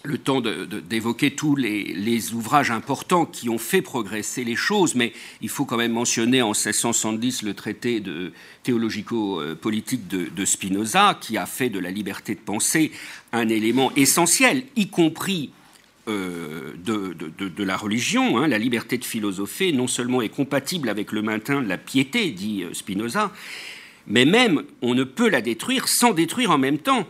le 0.02 0.18
temps 0.18 0.40
d'évoquer 0.40 1.32
tous 1.32 1.56
les, 1.56 2.32
ouvrages 2.32 2.70
importants 2.70 3.24
qui 3.24 3.48
ont 3.48 3.58
fait 3.58 3.82
progresser 3.82 4.44
les 4.44 4.54
choses, 4.54 4.94
mais 4.94 5.12
il 5.40 5.48
faut 5.48 5.64
quand 5.64 5.76
même 5.76 5.92
mentionner 5.92 6.42
en 6.42 6.50
1670 6.50 7.42
le 7.42 7.54
traité 7.54 7.98
de 7.98 8.32
théologico-politique 8.62 10.06
de, 10.06 10.44
Spinoza, 10.44 11.18
qui 11.20 11.36
a 11.36 11.46
fait 11.46 11.70
de 11.70 11.80
la 11.80 11.90
liberté 11.90 12.34
de 12.34 12.40
penser 12.40 12.92
un 13.32 13.48
élément 13.48 13.90
essentiel, 13.96 14.64
y 14.76 14.88
compris 14.88 15.50
de, 16.06 17.64
la 17.64 17.76
religion. 17.76 18.38
Hein. 18.38 18.46
La 18.46 18.58
liberté 18.58 18.98
de 18.98 19.04
philosopher 19.04 19.72
non 19.72 19.88
seulement 19.88 20.22
est 20.22 20.28
compatible 20.28 20.88
avec 20.88 21.10
le 21.10 21.22
maintien 21.22 21.62
de 21.62 21.68
la 21.68 21.78
piété, 21.78 22.30
dit 22.30 22.64
Spinoza, 22.74 23.32
mais 24.06 24.24
même 24.24 24.62
on 24.82 24.94
ne 24.94 25.04
peut 25.04 25.28
la 25.28 25.40
détruire 25.40 25.88
sans 25.88 26.12
détruire 26.12 26.50
en 26.50 26.58
même 26.58 26.78
temps 26.78 27.06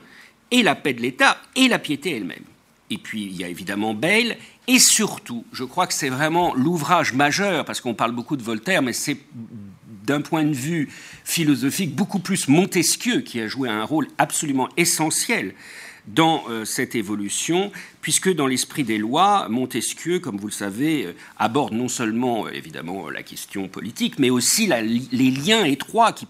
et 0.50 0.62
la 0.62 0.74
paix 0.74 0.94
de 0.94 1.00
l'État 1.02 1.38
et 1.54 1.68
la 1.68 1.78
piété 1.78 2.16
elle-même. 2.16 2.44
Et 2.90 2.98
puis 2.98 3.24
il 3.24 3.36
y 3.36 3.44
a 3.44 3.48
évidemment 3.48 3.94
Bayle, 3.94 4.36
et 4.68 4.78
surtout, 4.78 5.44
je 5.52 5.64
crois 5.64 5.86
que 5.86 5.94
c'est 5.94 6.08
vraiment 6.08 6.54
l'ouvrage 6.54 7.12
majeur, 7.12 7.64
parce 7.64 7.80
qu'on 7.80 7.94
parle 7.94 8.12
beaucoup 8.12 8.36
de 8.36 8.42
Voltaire, 8.42 8.82
mais 8.82 8.92
c'est 8.92 9.18
d'un 10.04 10.20
point 10.20 10.44
de 10.44 10.54
vue 10.54 10.88
philosophique 11.24 11.94
beaucoup 11.94 12.20
plus 12.20 12.48
Montesquieu 12.48 13.20
qui 13.20 13.40
a 13.40 13.48
joué 13.48 13.68
un 13.68 13.84
rôle 13.84 14.08
absolument 14.18 14.68
essentiel 14.76 15.54
dans 16.06 16.44
euh, 16.48 16.64
cette 16.64 16.94
évolution, 16.94 17.72
puisque 18.00 18.32
dans 18.32 18.46
l'esprit 18.46 18.84
des 18.84 18.98
lois, 18.98 19.48
Montesquieu, 19.48 20.20
comme 20.20 20.36
vous 20.36 20.46
le 20.46 20.52
savez, 20.52 21.06
euh, 21.06 21.12
aborde 21.36 21.72
non 21.72 21.88
seulement 21.88 22.46
euh, 22.46 22.50
évidemment 22.50 23.10
la 23.10 23.22
question 23.22 23.68
politique, 23.68 24.18
mais 24.18 24.30
aussi 24.30 24.68
les 24.68 25.30
liens 25.30 25.64
étroits 25.64 26.12
qui, 26.12 26.26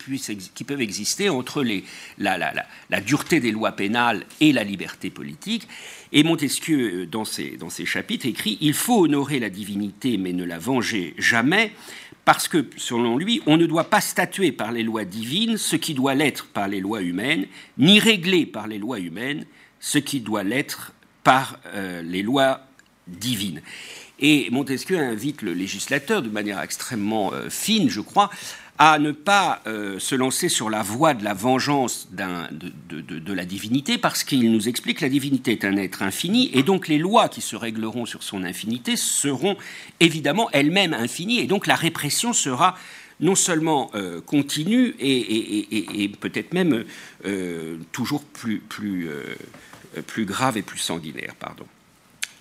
peuvent 0.65 0.81
exister 0.81 1.29
entre 1.29 1.65
la, 2.19 3.01
dureté 3.01 3.41
des 3.41 3.53
lois 3.53 3.73
pénales 3.73 4.25
et 4.41 4.53
la 4.53 4.65
liberté 4.65 5.11
politique. 5.11 5.69
Et 6.13 6.23
Montesquieu, 6.23 7.07
dans 7.07 7.25
ses, 7.25 7.57
dans 7.57 7.71
ses 7.71 7.85
chapitres, 7.85 8.27
écrit 8.27 8.57
Il 8.61 8.75
faut 8.75 9.05
honorer 9.05 9.41
la 9.41 9.51
divinité, 9.51 10.17
mais 10.17 10.33
ne 10.33 10.45
la 10.45 10.59
venger 10.59 11.15
jamais 11.19 11.73
parce 12.25 12.49
que, 12.49 12.67
selon 12.77 13.19
lui, 13.19 13.41
on 13.47 13.57
ne 13.57 13.67
doit 13.67 13.89
pas 13.89 14.01
statuer 14.01 14.51
par 14.51 14.73
les 14.73 14.83
lois 14.83 15.05
divines 15.05 15.57
ce 15.57 15.77
qui 15.77 15.95
doit 15.95 16.15
l'être 16.15 16.47
par 16.47 16.67
les 16.67 16.81
lois 16.81 17.01
humaines, 17.01 17.47
ni 17.79 18.01
régler 18.01 18.47
par 18.47 18.67
les 18.67 18.79
lois 18.79 18.99
humaines 18.99 19.45
ce 19.81 19.99
qui 19.99 20.21
doit 20.21 20.43
l'être 20.43 20.93
par 21.23 21.59
euh, 21.75 22.03
les 22.03 22.23
lois 22.23 22.61
divines. 23.07 23.63
Et 24.19 24.49
Montesquieu 24.51 24.99
invite 24.99 25.43
le 25.43 25.53
législateur, 25.53 26.23
de 26.23 26.31
manière 26.31 26.61
extrêmement 26.61 27.33
euh, 27.33 27.51
fine, 27.51 27.91
je 27.91 28.01
crois, 28.01 28.31
à 28.79 28.99
ne 28.99 29.11
pas 29.11 29.63
euh, 29.67 29.99
se 29.99 30.15
lancer 30.15 30.49
sur 30.49 30.69
la 30.71 30.83
voie 30.83 31.15
de 31.15 31.25
la 31.25 31.35
vengeance 31.35 32.09
de, 32.13 33.19
de, 33.19 33.33
la 33.33 33.45
divinité, 33.45 33.99
parce 33.99 34.23
qu'il 34.25 34.51
nous 34.53 34.69
explique 34.69 34.99
que 34.99 35.05
la 35.05 35.11
divinité 35.11 35.53
est 35.53 35.65
un 35.65 35.77
être 35.77 36.03
infini, 36.03 36.51
et 36.53 36.63
donc 36.63 36.89
les 36.89 36.99
lois 36.99 37.29
qui 37.29 37.41
se 37.41 37.57
régleront 37.57 38.05
sur 38.07 38.23
son 38.23 38.45
infinité 38.45 38.97
seront 38.97 39.57
évidemment 40.01 40.49
elles-mêmes 40.53 40.95
infinies, 40.95 41.41
et 41.41 41.47
donc 41.47 41.67
la 41.67 41.75
répression 41.75 42.33
sera 42.33 42.77
non 43.21 43.35
seulement 43.35 43.91
euh, 43.95 44.21
continue 44.21 44.95
et, 44.99 46.11
peut-être 46.21 46.53
même 46.53 46.85
euh, 47.25 47.79
toujours 47.93 48.25
plus, 48.25 48.59
plus 48.59 49.09
plus 50.07 50.27
grave 50.27 50.59
et 50.59 50.63
plus 50.63 50.79
sanguinaire. 50.79 51.35
Pardon. 51.39 51.65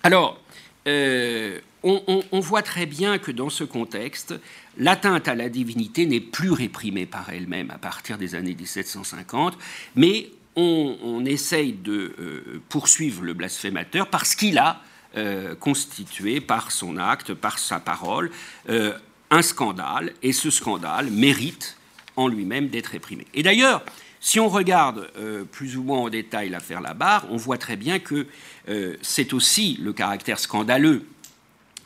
Alors, 0.02 0.38
euh, 0.86 1.58
on, 1.82 2.40
voit 2.40 2.62
très 2.62 2.86
bien 2.86 3.18
que 3.18 3.30
dans 3.30 3.50
ce 3.50 3.64
contexte, 3.64 4.34
l'atteinte 4.78 5.28
à 5.28 5.34
la 5.34 5.48
divinité 5.48 6.06
n'est 6.06 6.20
plus 6.20 6.50
réprimée 6.50 7.06
par 7.06 7.30
elle-même 7.30 7.70
à 7.70 7.78
partir 7.78 8.18
des 8.18 8.34
années 8.34 8.54
1750, 8.54 9.56
mais 9.94 10.30
on, 10.56 11.24
essaye 11.26 11.72
de 11.72 12.14
euh, 12.18 12.62
poursuivre 12.68 13.22
le 13.22 13.34
blasphémateur 13.34 14.08
parce 14.08 14.34
qu'il 14.34 14.58
a 14.58 14.80
euh, 15.16 15.54
constitué 15.54 16.40
par 16.40 16.72
son 16.72 16.96
acte, 16.96 17.34
par 17.34 17.58
sa 17.58 17.78
parole, 17.78 18.30
euh, 18.68 18.92
un 19.30 19.42
scandale, 19.42 20.12
et 20.22 20.32
ce 20.32 20.50
scandale 20.50 21.10
mérite 21.10 21.76
en 22.16 22.28
lui-même 22.28 22.68
d'être 22.68 22.86
réprimé. 22.86 23.26
Et 23.34 23.42
d'ailleurs, 23.42 23.84
si 24.20 24.40
on 24.40 24.48
regarde 24.48 25.10
euh, 25.18 25.44
plus 25.44 25.76
ou 25.76 25.82
moins 25.82 25.98
en 25.98 26.08
détail 26.08 26.48
l'affaire 26.48 26.80
Labarre, 26.80 27.26
on 27.30 27.36
voit 27.36 27.58
très 27.58 27.76
bien 27.76 27.98
que 27.98 28.26
euh, 28.68 28.96
c'est 29.02 29.32
aussi 29.32 29.78
le 29.80 29.92
caractère 29.92 30.38
scandaleux 30.38 31.06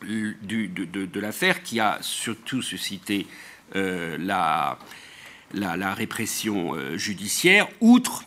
de, 0.02 1.20
l'affaire 1.20 1.62
qui 1.62 1.80
a 1.80 1.98
surtout 2.00 2.62
suscité 2.62 3.26
euh, 3.76 4.16
la, 4.18 4.78
la, 5.52 5.92
répression 5.92 6.74
judiciaire, 6.96 7.68
outre 7.80 8.24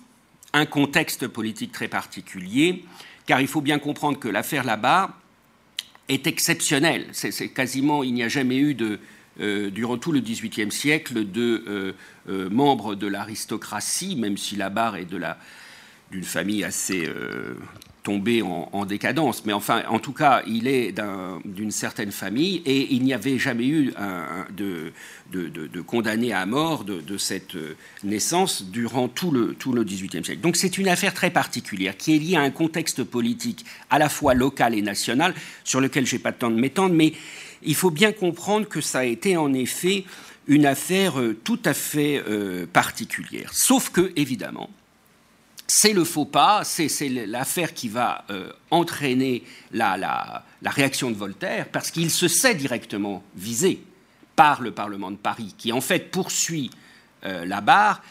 un 0.54 0.68
contexte 0.68 1.28
politique 1.28 1.72
très 1.72 1.88
particulier, 1.88 2.86
car 3.26 3.42
il 3.42 3.48
faut 3.48 3.62
bien 3.62 3.80
comprendre 3.80 4.20
que 4.20 4.28
l'affaire 4.28 4.64
Labarre 4.64 5.18
est 6.10 6.28
exceptionnelle. 6.28 7.08
C'est 7.12 7.50
quasiment, 7.50 8.04
il 8.04 8.14
n'y 8.14 8.24
a 8.24 8.28
jamais 8.28 8.58
eu 8.58 8.74
de, 8.74 9.00
euh, 9.40 9.72
durant 9.72 9.98
tout 9.98 10.12
le 10.12 10.20
XVIIIe 10.20 10.72
siècle 10.72 11.26
de 11.32 11.64
euh, 11.68 11.94
euh, 12.30 12.50
membres 12.52 12.94
de 12.94 13.08
l'aristocratie, 13.08 14.16
même 14.16 14.38
si 14.38 14.56
la 14.56 14.70
barre 14.70 14.96
est 14.96 15.08
d'une 16.12 16.24
famille 16.24 16.64
assez 16.64 17.10
tombée 18.04 18.42
en, 18.42 18.86
décadence. 18.86 19.46
Mais 19.46 19.54
enfin, 19.54 19.84
en 19.90 20.00
tout 20.00 20.12
cas, 20.12 20.44
il 20.46 20.68
est 20.68 20.94
d'une 21.46 21.72
certaine 21.72 22.12
famille 22.12 22.62
et 22.66 22.94
il 22.94 23.04
n'y 23.04 23.14
avait 23.14 23.40
jamais 23.40 23.66
eu 23.66 23.94
de, 24.56 24.92
de, 25.32 25.82
condamné 25.82 26.34
à 26.34 26.46
mort 26.46 26.84
de, 26.84 27.18
cette 27.18 27.56
naissance 28.04 28.64
durant 28.64 29.08
tout 29.08 29.32
le, 29.32 29.54
tout 29.54 29.72
le 29.72 29.84
XVIIIe 29.84 30.24
siècle. 30.24 30.42
Donc 30.42 30.58
c'est 30.58 30.78
une 30.78 30.90
affaire 30.90 31.14
très 31.14 31.30
particulière 31.30 31.96
qui 31.96 32.16
est 32.16 32.20
liée 32.20 32.36
à 32.36 32.42
un 32.42 32.52
contexte 32.52 33.04
politique 33.04 33.66
à 33.90 34.00
la 34.00 34.10
fois 34.10 34.34
local 34.34 34.76
et 34.76 34.82
national 34.82 35.34
sur 35.64 35.80
lequel 35.80 36.06
je 36.06 36.16
n'ai 36.16 36.22
pas 36.22 36.32
le 36.32 36.38
temps 36.38 36.52
de 36.52 36.60
m'étendre, 36.60 36.94
mais 36.94 37.14
il 37.64 37.76
faut 37.76 37.92
bien 37.92 38.12
comprendre 38.12 38.68
que 38.68 38.82
ça 38.82 39.00
a 39.00 39.06
été 39.06 39.38
en 39.38 39.54
effet 39.54 40.06
une 40.48 40.66
affaire 40.66 41.20
euh, 41.20 41.38
tout 41.44 41.60
à 41.66 41.74
fait 41.74 42.22
euh, 42.28 42.66
particulière. 42.66 43.52
Sauf 43.54 43.90
que, 43.90 44.12
évidemment, 44.16 44.70
c'est 45.68 45.94
le 45.94 46.04
faux 46.04 46.26
pas, 46.26 46.64
c'est 46.64 47.10
l'affaire 47.10 47.74
qui 47.74 47.90
va 47.90 48.26
euh, 48.30 48.52
entraîner 48.72 49.44
la, 49.72 50.44
réaction 50.66 51.12
de 51.12 51.16
Voltaire, 51.16 51.68
parce 51.70 51.92
qu'il 51.92 52.12
se 52.12 52.28
sait 52.28 52.56
directement 52.56 53.24
visé 53.36 53.82
par 54.36 54.62
le 54.62 54.72
Parlement 54.72 55.12
de 55.12 55.18
Paris, 55.18 55.54
qui 55.58 55.72
en 55.72 55.82
fait 55.82 56.12
poursuit 56.12 56.72
la 57.24 57.62
barre 57.62 58.02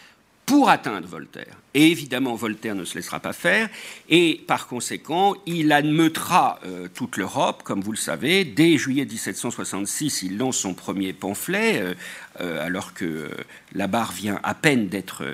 pour 0.47 0.69
atteindre 0.69 1.07
Voltaire. 1.07 1.57
Et 1.75 1.91
évidemment, 1.91 2.35
Voltaire 2.35 2.75
ne 2.75 2.85
se 2.85 2.97
laissera 2.97 3.21
pas 3.21 3.33
faire, 3.33 3.69
et 4.09 4.43
par 4.47 4.67
conséquent, 4.67 5.35
il 5.47 5.73
admeutera 5.73 6.59
euh, 6.65 6.89
toute 6.93 7.17
l'Europe, 7.17 7.63
comme 7.63 7.81
vous 7.81 7.93
le 7.93 7.97
savez. 7.97 8.45
Dès 8.45 8.77
juillet 8.77 9.07
1766, 9.07 10.23
il 10.23 10.37
lance 10.37 10.59
son 10.59 10.75
premier 10.75 11.13
pamphlet, 11.13 11.81
euh, 11.81 11.95
euh, 12.41 12.67
alors 12.67 12.93
que 12.93 13.31
la 13.73 13.87
barre 13.87 14.13
vient 14.13 14.41
à 14.43 14.55
peine 14.55 14.89
d'être 14.89 15.25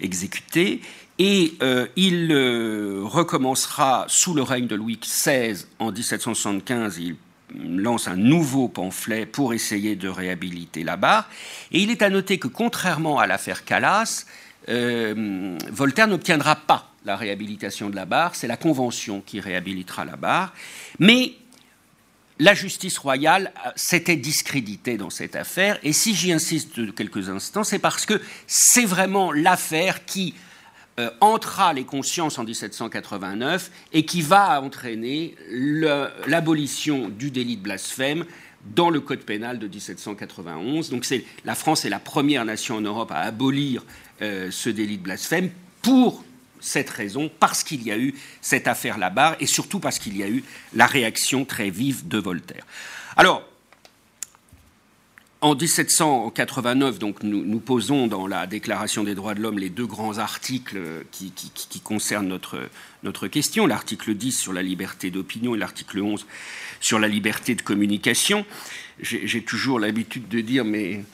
exécutée. 0.00 0.80
Et 1.18 1.54
il 1.96 2.32
recommencera 3.02 4.04
sous 4.06 4.34
le 4.34 4.42
règne 4.42 4.68
de 4.68 4.76
Louis 4.76 5.00
XVI 5.02 5.66
en 5.80 5.90
1775. 5.90 6.98
Il 6.98 7.16
lance 7.54 8.08
un 8.08 8.16
nouveau 8.16 8.68
pamphlet 8.68 9.26
pour 9.26 9.54
essayer 9.54 9.96
de 9.96 10.08
réhabiliter 10.08 10.84
la 10.84 10.96
barre. 10.96 11.28
Et 11.72 11.80
il 11.80 11.90
est 11.90 12.02
à 12.02 12.10
noter 12.10 12.38
que 12.38 12.48
contrairement 12.48 13.18
à 13.18 13.26
l'affaire 13.26 13.64
Calas, 13.64 14.26
euh, 14.68 15.56
Voltaire 15.70 16.08
n'obtiendra 16.08 16.56
pas 16.56 16.92
la 17.04 17.16
réhabilitation 17.16 17.90
de 17.90 17.96
la 17.96 18.04
barre, 18.04 18.34
c'est 18.34 18.48
la 18.48 18.56
Convention 18.56 19.22
qui 19.24 19.40
réhabilitera 19.40 20.04
la 20.04 20.16
barre. 20.16 20.52
Mais 20.98 21.32
la 22.38 22.54
justice 22.54 22.98
royale 22.98 23.52
euh, 23.66 23.70
s'était 23.76 24.16
discréditée 24.16 24.96
dans 24.96 25.10
cette 25.10 25.36
affaire, 25.36 25.78
et 25.82 25.92
si 25.92 26.14
j'y 26.14 26.32
insiste 26.32 26.94
quelques 26.94 27.28
instants, 27.28 27.64
c'est 27.64 27.78
parce 27.78 28.06
que 28.06 28.20
c'est 28.46 28.84
vraiment 28.84 29.32
l'affaire 29.32 30.04
qui 30.04 30.34
euh, 30.98 31.10
entra 31.20 31.72
les 31.72 31.84
consciences 31.84 32.38
en 32.38 32.44
1789 32.44 33.70
et 33.92 34.04
qui 34.04 34.20
va 34.20 34.60
entraîner 34.60 35.36
l'abolition 36.26 37.08
du 37.08 37.30
délit 37.30 37.56
de 37.56 37.62
blasphème 37.62 38.24
dans 38.74 38.90
le 38.90 39.00
code 39.00 39.20
pénal 39.20 39.58
de 39.58 39.68
1791. 39.68 40.90
Donc 40.90 41.06
la 41.44 41.54
France 41.54 41.84
est 41.84 41.88
la 41.88 42.00
première 42.00 42.44
nation 42.44 42.76
en 42.76 42.80
Europe 42.80 43.12
à 43.12 43.20
abolir 43.20 43.84
euh, 44.22 44.50
ce 44.50 44.70
délit 44.70 44.98
de 44.98 45.02
blasphème 45.02 45.50
pour 45.82 46.24
cette 46.60 46.90
raison, 46.90 47.30
parce 47.40 47.62
qu'il 47.64 47.82
y 47.82 47.90
a 47.90 47.98
eu 47.98 48.14
cette 48.40 48.68
affaire 48.68 48.98
Labarre 48.98 49.36
et 49.40 49.46
surtout 49.46 49.80
parce 49.80 49.98
qu'il 49.98 50.16
y 50.16 50.22
a 50.22 50.28
eu 50.28 50.44
la 50.74 50.86
réaction 50.86 51.44
très 51.44 51.70
vive 51.70 52.08
de 52.08 52.18
Voltaire. 52.18 52.66
Alors, 53.16 53.42
en 55.40 55.54
1789, 55.54 56.98
donc, 56.98 57.22
nous, 57.22 57.60
posons 57.60 58.08
dans 58.08 58.26
la 58.26 58.48
Déclaration 58.48 59.04
des 59.04 59.14
droits 59.14 59.34
de 59.34 59.40
l'homme 59.40 59.60
les 59.60 59.70
deux 59.70 59.86
grands 59.86 60.18
articles 60.18 60.80
qui, 61.12 61.80
concernent 61.84 62.26
notre, 62.26 62.68
notre 63.04 63.28
question, 63.28 63.68
l'article 63.68 64.14
10 64.14 64.32
sur 64.32 64.52
la 64.52 64.62
liberté 64.62 65.12
d'opinion 65.12 65.54
et 65.54 65.58
l'article 65.58 66.00
11 66.00 66.26
sur 66.80 66.98
la 66.98 67.06
liberté 67.06 67.54
de 67.54 67.62
communication. 67.62 68.44
J'ai 69.00 69.42
toujours 69.42 69.78
l'habitude 69.78 70.26
de 70.26 70.40
dire, 70.40 70.64
mais 70.64 71.04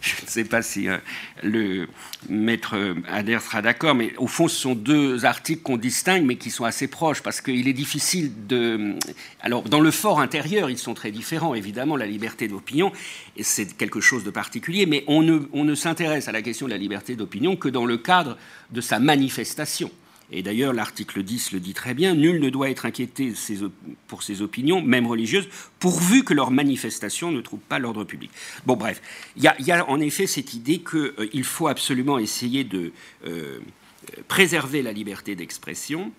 je 0.00 0.24
ne 0.24 0.28
sais 0.28 0.44
pas 0.44 0.62
si 0.62 0.88
euh, 0.88 0.98
le 1.42 1.88
maître 2.28 2.76
Adair 3.08 3.42
sera 3.42 3.62
d'accord, 3.62 3.94
mais 3.94 4.14
au 4.16 4.26
fond, 4.26 4.48
ce 4.48 4.56
sont 4.56 4.74
deux 4.74 5.24
articles 5.24 5.62
qu'on 5.62 5.76
distingue, 5.76 6.24
mais 6.24 6.36
qui 6.36 6.50
sont 6.50 6.64
assez 6.64 6.88
proches, 6.88 7.22
parce 7.22 7.40
qu'il 7.40 7.66
est 7.68 7.72
difficile 7.72 8.46
de... 8.46 8.94
Alors, 9.40 9.62
dans 9.62 9.80
le 9.80 9.90
fort 9.90 10.20
intérieur, 10.20 10.70
ils 10.70 10.78
sont 10.78 10.94
très 10.94 11.10
différents, 11.10 11.54
évidemment, 11.54 11.96
la 11.96 12.06
liberté 12.06 12.48
d'opinion, 12.48 12.92
c'est 13.40 13.76
quelque 13.76 14.00
chose 14.00 14.24
de 14.24 14.30
particulier, 14.30 14.86
mais 14.86 15.04
on 15.06 15.22
ne, 15.22 15.40
on 15.52 15.64
ne 15.64 15.74
s'intéresse 15.74 16.28
à 16.28 16.32
la 16.32 16.42
question 16.42 16.66
de 16.66 16.72
la 16.72 16.78
liberté 16.78 17.16
d'opinion 17.16 17.56
que 17.56 17.68
dans 17.68 17.86
le 17.86 17.98
cadre 17.98 18.36
de 18.70 18.80
sa 18.80 18.98
manifestation. 18.98 19.90
Et 20.30 20.42
d'ailleurs, 20.42 20.74
l'article 20.74 21.22
10 21.22 21.52
le 21.52 21.60
dit 21.60 21.72
très 21.72 21.94
bien, 21.94 22.14
nul 22.14 22.40
ne 22.40 22.50
doit 22.50 22.68
être 22.68 22.84
inquiété 22.84 23.32
pour 24.06 24.22
ses 24.22 24.42
opinions, 24.42 24.82
même 24.82 25.06
religieuses, 25.06 25.48
pourvu 25.78 26.22
que 26.22 26.34
leurs 26.34 26.50
manifestations 26.50 27.30
ne 27.30 27.40
trouvent 27.40 27.60
pas 27.60 27.78
l'ordre 27.78 28.04
public. 28.04 28.30
Bon, 28.66 28.76
bref, 28.76 29.00
il 29.36 29.42
y, 29.42 29.72
a 29.72 29.88
en 29.88 30.00
effet 30.00 30.26
cette 30.26 30.52
idée 30.52 30.78
qu'il 30.78 30.98
euh, 31.18 31.42
faut 31.42 31.68
absolument 31.68 32.18
essayer 32.18 32.64
de 32.64 32.92
euh, 33.26 33.58
préserver 34.28 34.82
la 34.82 34.92
liberté 34.92 35.34
d'expression. 35.34 36.12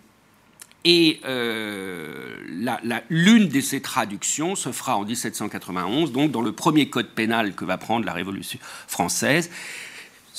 Et 0.86 1.20
euh, 1.26 2.36
l'une 3.10 3.50
de 3.50 3.62
ces 3.62 3.82
traductions 3.82 4.56
se 4.56 4.72
fera 4.72 4.96
en 4.96 5.04
1791, 5.04 6.14
donc 6.14 6.32
dans 6.32 6.42
le 6.42 6.54
premier 6.54 6.90
code 6.90 7.10
pénal 7.10 7.54
que 7.54 7.66
va 7.66 7.78
prendre 7.78 8.06
la 8.06 8.14
Révolution 8.14 8.60
française, 8.88 9.52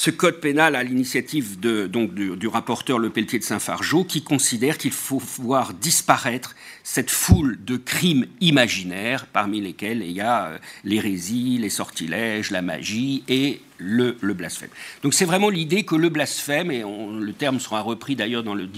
ce 0.01 0.09
code 0.09 0.41
pénal 0.41 0.77
à 0.77 0.83
l'initiative 0.83 1.61
donc 1.61 2.15
du, 2.15 2.49
rapporteur 2.49 2.99
Le 2.99 3.11
Pelletier 3.11 3.39
de 3.39 3.45
Saint-Fargeau 3.45 4.05
qui 4.05 4.23
considère 4.23 4.79
qu'il 4.79 4.93
faut 4.93 5.19
voir 5.19 5.75
disparaître 5.75 6.57
cette 6.83 7.11
foule 7.11 7.63
de 7.63 7.77
crimes 7.77 8.25
imaginaires 8.41 9.27
parmi 9.27 9.61
lesquels 9.61 10.03
il 10.03 10.13
y 10.13 10.23
a 10.23 10.47
euh, 10.47 10.59
l'hérésie, 10.85 11.59
les 11.59 11.69
sortilèges, 11.69 12.51
la 12.51 12.63
magie 12.63 13.25
et 13.29 13.61
le, 13.81 14.15
blasphème. 14.35 14.69
Donc 15.03 15.15
c'est 15.15 15.25
vraiment 15.25 15.51
l'idée 15.51 15.85
que 15.85 15.97
le 15.97 16.09
blasphème, 16.09 16.71
et 16.71 16.83
le 16.83 17.33
terme 17.33 17.59
sera 17.59 17.81
repris 17.81 18.15
d'ailleurs 18.17 18.43
dans, 18.43 18.55
le, 18.55 18.69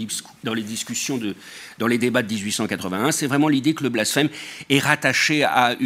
dans 0.44 0.54
les 0.54 0.62
discussions, 0.62 1.20
dans 1.78 1.86
les 1.86 1.98
débats 1.98 2.22
de 2.22 2.32
1881, 2.32 3.12
c'est 3.12 3.26
vraiment 3.26 3.48
l'idée 3.48 3.74
que 3.74 3.82
le 3.82 3.88
blasphème 3.88 4.28
est 4.70 4.78
rattaché 4.78 5.42
à, 5.44 5.76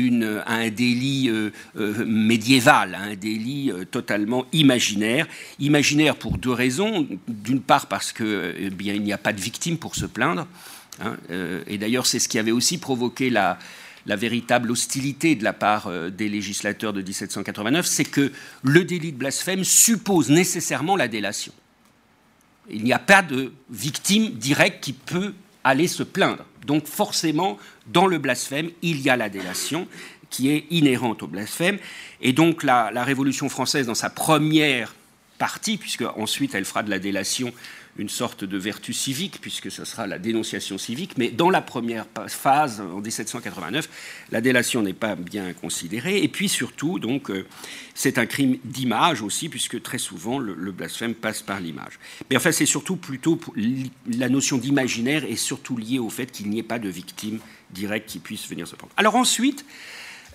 un 0.47 0.71
délit 0.71 1.29
euh, 1.29 1.51
euh, 1.79 2.05
médiéval, 2.07 2.95
un 2.95 3.15
délit 3.15 3.71
euh, 3.71 3.85
totalement 3.85 4.47
imaginaire. 4.53 5.27
Imaginaire 5.59 6.17
pour 6.17 6.39
deux 6.39 6.53
raisons. 6.53 7.07
D'une 7.29 7.61
part 7.61 7.87
parce 7.87 8.13
que 8.13 8.55
eh 8.59 8.71
bien, 8.71 8.95
il 8.95 9.03
n'y 9.03 9.13
a 9.13 9.19
pas 9.19 9.33
de 9.33 9.41
victime 9.41 9.79
pour 9.79 9.97
se 9.97 10.07
plaindre. 10.07 10.47
Hein, 11.05 11.17
et 11.67 11.77
d'ailleurs 11.77 12.07
c'est 12.07 12.19
ce 12.19 12.27
qui 12.27 12.39
avait 12.39 12.53
aussi 12.53 12.79
provoqué 12.79 13.29
la 13.29 13.59
la 14.07 14.17
véritable 14.17 14.71
hostilité 14.71 15.35
de 15.35 15.45
la 15.45 15.53
part 15.53 15.89
euh, 15.89 16.11
des 16.11 16.29
législateurs 16.29 16.93
de 16.93 17.03
1789, 17.03 17.87
c'est 17.87 18.05
que 18.05 18.33
le 18.63 18.85
délit 18.85 19.13
de 19.13 19.19
blasphème 19.19 19.65
suppose 19.65 20.31
nécessairement 20.31 20.97
la 20.97 21.09
délation. 21.09 21.53
Il 22.71 22.85
n'y 22.85 22.93
a 22.93 22.99
pas 22.99 23.23
de 23.23 23.53
victime 23.71 24.31
directe 24.31 24.83
qui 24.83 24.93
peut 24.93 25.35
aller 25.65 25.89
se 25.89 26.03
plaindre. 26.03 26.45
Donc 26.67 26.87
forcément, 26.87 27.59
dans 27.87 28.07
le 28.07 28.19
blasphème, 28.19 28.71
il 28.83 29.01
y 29.01 29.11
a 29.11 29.17
la 29.17 29.29
délation 29.29 29.87
qui 30.31 30.51
est 30.51 30.67
inhérente 30.71 31.23
au 31.23 31.27
blasphème. 31.29 31.79
Et 32.21 32.33
donc 32.33 32.63
la, 32.63 32.91
la 32.93 33.05
Révolution 33.05 33.49
française, 33.49 33.87
dans 33.87 33.95
sa 33.95 34.11
première 34.11 34.95
partie, 35.39 35.77
puisque 35.77 36.05
ensuite 36.17 36.55
elle 36.55 36.65
fera 36.65 36.83
de 36.83 36.91
la 36.91 36.99
délation 36.99 37.53
une 37.99 38.09
sorte 38.09 38.45
de 38.45 38.59
vertu 38.59 38.93
civique, 38.93 39.39
puisque 39.41 39.71
ce 39.71 39.85
sera 39.85 40.07
la 40.07 40.19
dénonciation 40.19 40.79
civique, 40.79 41.13
mais 41.17 41.31
dans 41.31 41.51
la 41.51 41.63
première 41.63 42.07
phase, 42.29 42.81
en 42.81 43.01
1789, 43.01 43.89
la 44.31 44.41
délation 44.41 44.83
n'est 44.83 44.93
pas 44.93 45.17
bien 45.17 45.53
considérée, 45.53 46.23
et 46.23 46.29
puis 46.29 46.49
surtout, 46.49 46.99
donc, 46.99 47.31
euh, 47.31 47.47
c'est 47.95 48.19
un 48.19 48.27
crime 48.27 48.59
d'image 48.65 49.23
aussi, 49.23 49.49
puisque 49.49 49.83
très 49.83 49.99
souvent, 49.99 50.39
le, 50.39 50.55
blasphème 50.73 51.15
passe 51.15 51.43
par 51.43 51.61
l'image. 51.61 51.99
Mais 52.31 52.37
enfin, 52.37 52.53
c'est 52.53 52.67
surtout 52.67 52.97
plutôt, 52.97 53.41
la 54.07 54.29
notion 54.29 54.59
d'imaginaire 54.59 55.25
est 55.25 55.37
surtout 55.37 55.77
liée 55.77 55.99
au 55.99 56.11
fait 56.11 56.31
qu'il 56.31 56.51
n'y 56.51 56.59
ait 56.59 56.63
pas 56.63 56.79
de 56.79 56.89
victime 56.89 57.39
directe 57.71 58.09
qui 58.09 58.19
puisse 58.19 58.49
venir 58.49 58.69
se 58.69 58.77
prendre. 58.77 58.93
Alors 58.97 59.17
ensuite, 59.17 59.65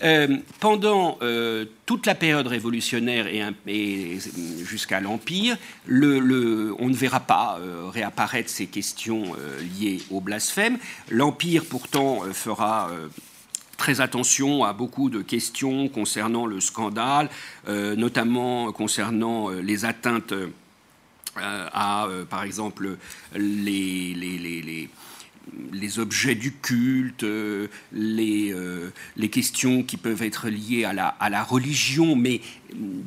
Euh, 0.03 0.37
pendant 0.59 1.17
euh, 1.21 1.65
toute 1.85 2.07
la 2.07 2.15
période 2.15 2.47
révolutionnaire 2.47 3.27
et, 3.67 4.17
jusqu'à 4.63 4.99
l'Empire, 4.99 5.57
on 5.87 5.93
ne 5.93 6.93
verra 6.93 7.19
pas 7.19 7.59
euh, 7.59 7.87
réapparaître 7.89 8.49
ces 8.49 8.65
questions 8.65 9.35
liées 9.79 10.01
au 10.09 10.19
blasphème. 10.19 10.79
L'Empire, 11.09 11.65
pourtant, 11.69 12.21
fera 12.33 12.89
très 13.77 14.01
attention 14.01 14.63
à 14.63 14.73
beaucoup 14.73 15.09
de 15.09 15.21
questions 15.21 15.87
concernant 15.87 16.45
le 16.45 16.59
scandale, 16.59 17.29
notamment 17.67 18.71
concernant 18.71 19.49
les 19.49 19.85
atteintes 19.85 20.33
à, 21.35 22.07
par 22.29 22.43
exemple, 22.43 22.97
les, 23.35 24.89
objets 25.97 26.35
du 26.35 26.53
culte, 26.53 27.23
euh, 27.23 27.67
les, 27.91 28.53
euh, 28.53 28.91
les, 29.17 29.29
questions 29.29 29.83
qui 29.83 29.97
peuvent 29.97 30.23
être 30.23 30.49
liées 30.49 30.85
à 30.85 30.93
la, 30.93 31.07
à 31.07 31.29
la, 31.29 31.43
religion, 31.43 32.15
mais 32.15 32.41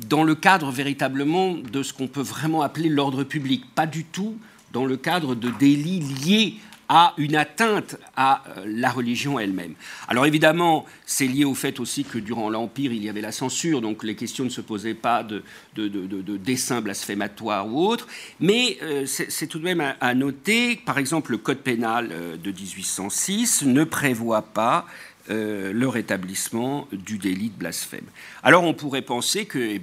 dans 0.07 0.23
le 0.23 0.35
cadre 0.35 0.71
véritablement 0.71 1.53
de 1.53 1.83
ce 1.83 1.93
qu'on 1.93 2.07
peut 2.07 2.21
vraiment 2.21 2.61
appeler 2.61 2.89
l'ordre 2.89 3.23
public, 3.23 3.63
pas 3.73 3.87
du 3.87 4.03
tout 4.03 4.37
dans 4.73 4.85
le 4.85 4.97
cadre 4.97 5.35
de 5.35 5.49
délits 5.49 6.01
liés 6.01 6.55
à 6.89 7.13
une 7.17 7.35
atteinte 7.35 7.97
à 8.15 8.43
euh, 8.57 8.65
la 8.67 8.89
religion 8.89 9.39
elle-même. 9.39 9.73
Alors 10.07 10.25
évidemment, 10.25 10.85
c'est 11.05 11.27
lié 11.27 11.45
au 11.45 11.55
fait 11.55 11.79
aussi 11.79 12.03
que 12.03 12.17
durant 12.17 12.49
l'Empire, 12.49 12.91
il 12.91 13.03
y 13.03 13.09
avait 13.09 13.21
la 13.21 13.31
censure, 13.31 13.81
donc 13.81 14.03
les 14.03 14.15
questions 14.15 14.43
ne 14.43 14.49
se 14.49 14.61
posaient 14.61 14.93
pas 14.93 15.23
de, 15.23 15.43
de, 15.75 15.87
de, 15.87 17.65
ou 17.65 17.87
autres, 17.87 18.07
mais 18.39 18.77
euh, 18.83 19.05
c'est 19.05 19.47
tout 19.47 19.59
de 19.59 19.63
même 19.63 19.95
à, 19.99 20.13
noter, 20.13 20.75
par 20.75 20.97
exemple, 20.97 21.31
le 21.31 21.37
Code 21.37 21.59
pénal 21.59 22.09
euh, 22.11 22.37
de 22.37 22.51
1806 22.51 23.63
ne 23.63 23.83
prévoit 23.83 24.43
pas 24.43 24.85
le 25.27 25.87
rétablissement 25.87 26.87
du 26.91 27.17
délit 27.17 27.49
de 27.49 27.57
blasphème. 27.57 28.05
Alors 28.43 28.63
on 28.63 28.75
pourrait 28.75 29.01
penser 29.01 29.47
que 29.47 29.57
eh 29.57 29.81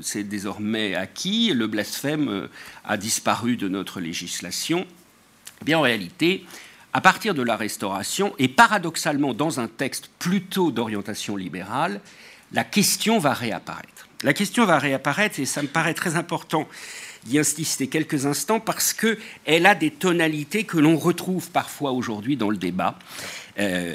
c'est 0.00 0.24
désormais 0.24 0.96
acquis, 0.96 1.52
le 1.54 1.68
blasphème 1.68 2.48
a 2.84 2.96
disparu 2.96 3.56
de 3.56 3.68
notre 3.68 4.00
législation. 4.00 4.84
Bien, 5.64 5.78
en 5.78 5.82
réalité, 5.82 6.44
à 6.92 7.00
partir 7.00 7.34
de 7.34 7.42
la 7.42 7.56
Restauration, 7.56 8.34
et 8.38 8.48
paradoxalement 8.48 9.34
dans 9.34 9.60
un 9.60 9.68
texte 9.68 10.10
plutôt 10.18 10.70
d'orientation 10.70 11.36
libérale, 11.36 12.00
la 12.52 12.64
question 12.64 13.18
va 13.18 13.34
réapparaître. 13.34 14.08
La 14.22 14.32
question 14.32 14.64
va 14.64 14.78
réapparaître, 14.78 15.38
et 15.38 15.44
ça 15.44 15.62
me 15.62 15.68
paraît 15.68 15.94
très 15.94 16.16
important 16.16 16.66
d'y 17.24 17.38
insister 17.38 17.88
quelques 17.88 18.26
instants, 18.26 18.60
parce 18.60 18.92
qu'elle 18.92 19.66
a 19.66 19.74
des 19.74 19.90
tonalités 19.90 20.64
que 20.64 20.78
l'on 20.78 20.96
retrouve 20.96 21.50
parfois 21.50 21.92
aujourd'hui 21.92 22.36
dans 22.36 22.50
le 22.50 22.56
débat, 22.56 22.98
euh, 23.58 23.94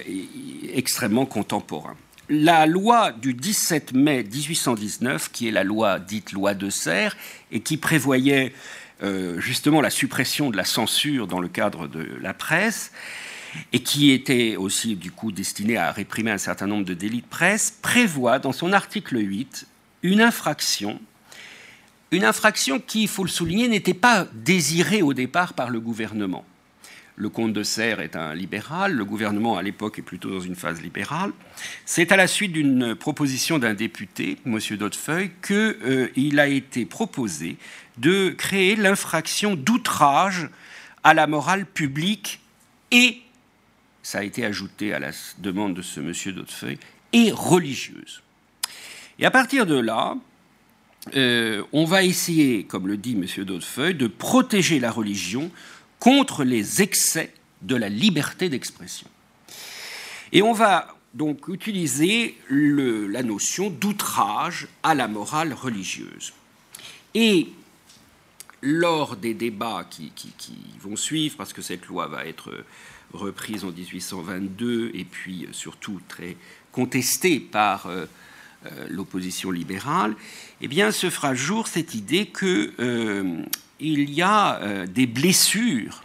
extrêmement 0.73 1.25
contemporain. 1.25 1.95
La 2.29 2.65
loi 2.65 3.11
du 3.11 3.33
17 3.33 3.93
mai 3.93 4.23
1819, 4.23 5.29
qui 5.31 5.49
est 5.49 5.51
la 5.51 5.63
loi 5.63 5.99
dite 5.99 6.31
loi 6.31 6.53
de 6.53 6.69
Serre, 6.69 7.17
et 7.51 7.59
qui 7.59 7.77
prévoyait 7.77 8.53
euh, 9.01 9.39
justement 9.39 9.81
la 9.81 9.89
suppression 9.89 10.49
de 10.49 10.57
la 10.57 10.65
censure 10.65 11.27
dans 11.27 11.39
le 11.39 11.47
cadre 11.47 11.87
de 11.87 12.07
la 12.21 12.33
presse, 12.33 12.91
et 13.71 13.81
qui 13.81 14.11
était 14.11 14.55
aussi 14.55 14.95
du 14.95 15.11
coup 15.11 15.31
destiné 15.31 15.77
à 15.77 15.91
réprimer 15.91 16.31
un 16.31 16.37
certain 16.37 16.67
nombre 16.67 16.85
de 16.85 16.93
délits 16.93 17.21
de 17.21 17.27
presse, 17.27 17.77
prévoit 17.81 18.39
dans 18.39 18.51
son 18.51 18.73
article 18.73 19.17
8 19.17 19.67
une 20.03 20.21
infraction, 20.21 20.99
une 22.11 22.25
infraction 22.25 22.79
qui, 22.79 23.03
il 23.03 23.07
faut 23.07 23.23
le 23.23 23.29
souligner, 23.29 23.67
n'était 23.67 23.93
pas 23.93 24.27
désirée 24.33 25.01
au 25.01 25.13
départ 25.13 25.53
par 25.53 25.69
le 25.69 25.79
gouvernement. 25.79 26.45
Le 27.15 27.29
comte 27.29 27.53
de 27.53 27.61
Serres 27.61 27.99
est 27.99 28.15
un 28.15 28.33
libéral, 28.33 28.93
le 28.93 29.05
gouvernement 29.05 29.57
à 29.57 29.61
l'époque 29.61 29.99
est 29.99 30.03
plutôt 30.03 30.31
dans 30.31 30.39
une 30.39 30.55
phase 30.55 30.81
libérale. 30.81 31.31
C'est 31.85 32.11
à 32.11 32.15
la 32.15 32.25
suite 32.25 32.53
d'une 32.53 32.95
proposition 32.95 33.59
d'un 33.59 33.75
député, 33.75 34.39
M. 34.47 34.59
Daudefeuille, 34.77 35.31
qu'il 35.45 35.55
euh, 35.55 36.37
a 36.37 36.47
été 36.47 36.85
proposé 36.85 37.57
de 37.97 38.29
créer 38.29 38.75
l'infraction 38.75 39.53
d'outrage 39.53 40.49
à 41.03 41.13
la 41.13 41.27
morale 41.27 41.67
publique 41.67 42.39
et, 42.91 43.21
ça 44.01 44.19
a 44.19 44.23
été 44.23 44.43
ajouté 44.43 44.93
à 44.93 44.99
la 44.99 45.11
demande 45.37 45.75
de 45.75 45.81
ce 45.81 45.99
monsieur 45.99 46.31
d'Hautefeuille, 46.33 46.79
et 47.13 47.31
religieuse. 47.31 48.21
Et 49.19 49.25
à 49.25 49.31
partir 49.31 49.65
de 49.67 49.75
là, 49.75 50.15
euh, 51.15 51.63
on 51.73 51.85
va 51.85 52.03
essayer, 52.03 52.63
comme 52.63 52.87
le 52.87 52.97
dit 52.97 53.13
M. 53.13 53.45
d'Hautefeuille, 53.45 53.95
de 53.95 54.07
protéger 54.07 54.79
la 54.79 54.91
religion 54.91 55.51
contre 56.03 56.43
les 56.43 56.81
excès 56.81 57.33
de 57.61 57.77
la 57.77 57.87
liberté 57.87 58.49
d'expression. 58.49 59.07
Et 60.33 60.41
on 60.41 60.51
va 60.51 60.97
donc 61.13 61.47
utiliser 61.47 62.37
la 62.49 63.23
notion 63.23 63.69
d'outrage 63.69 64.67
à 64.83 64.95
la 64.95 65.07
morale 65.07 65.53
religieuse. 65.53 66.33
Et 67.13 67.47
lors 68.61 69.15
des 69.15 69.33
débats 69.33 69.87
qui, 69.89 70.11
vont 70.81 70.97
suivre, 70.97 71.37
parce 71.37 71.53
que 71.53 71.61
cette 71.61 71.85
loi 71.85 72.07
va 72.07 72.25
être 72.25 72.51
reprise 73.13 73.63
en 73.63 73.71
1822 73.71 74.91
et 74.93 75.05
puis 75.05 75.47
surtout 75.53 76.01
très 76.09 76.35
contestée 76.73 77.39
par 77.39 77.87
euh, 77.87 78.07
euh, 78.65 78.87
l'opposition 78.89 79.51
libérale, 79.51 80.17
eh 80.59 80.67
bien, 80.67 80.91
se 80.91 81.09
fera 81.09 81.33
jour 81.33 81.69
cette 81.69 81.95
idée 81.95 82.25
qu'il 82.25 82.73
euh, 82.79 83.41
y 83.83 84.21
a 84.21 84.85
des 84.87 85.07
blessures 85.07 86.03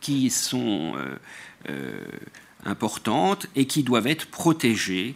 qui 0.00 0.30
sont 0.30 0.94
importantes 2.64 3.46
et 3.56 3.66
qui 3.66 3.82
doivent 3.82 4.06
être 4.06 4.26
protégées 4.26 5.14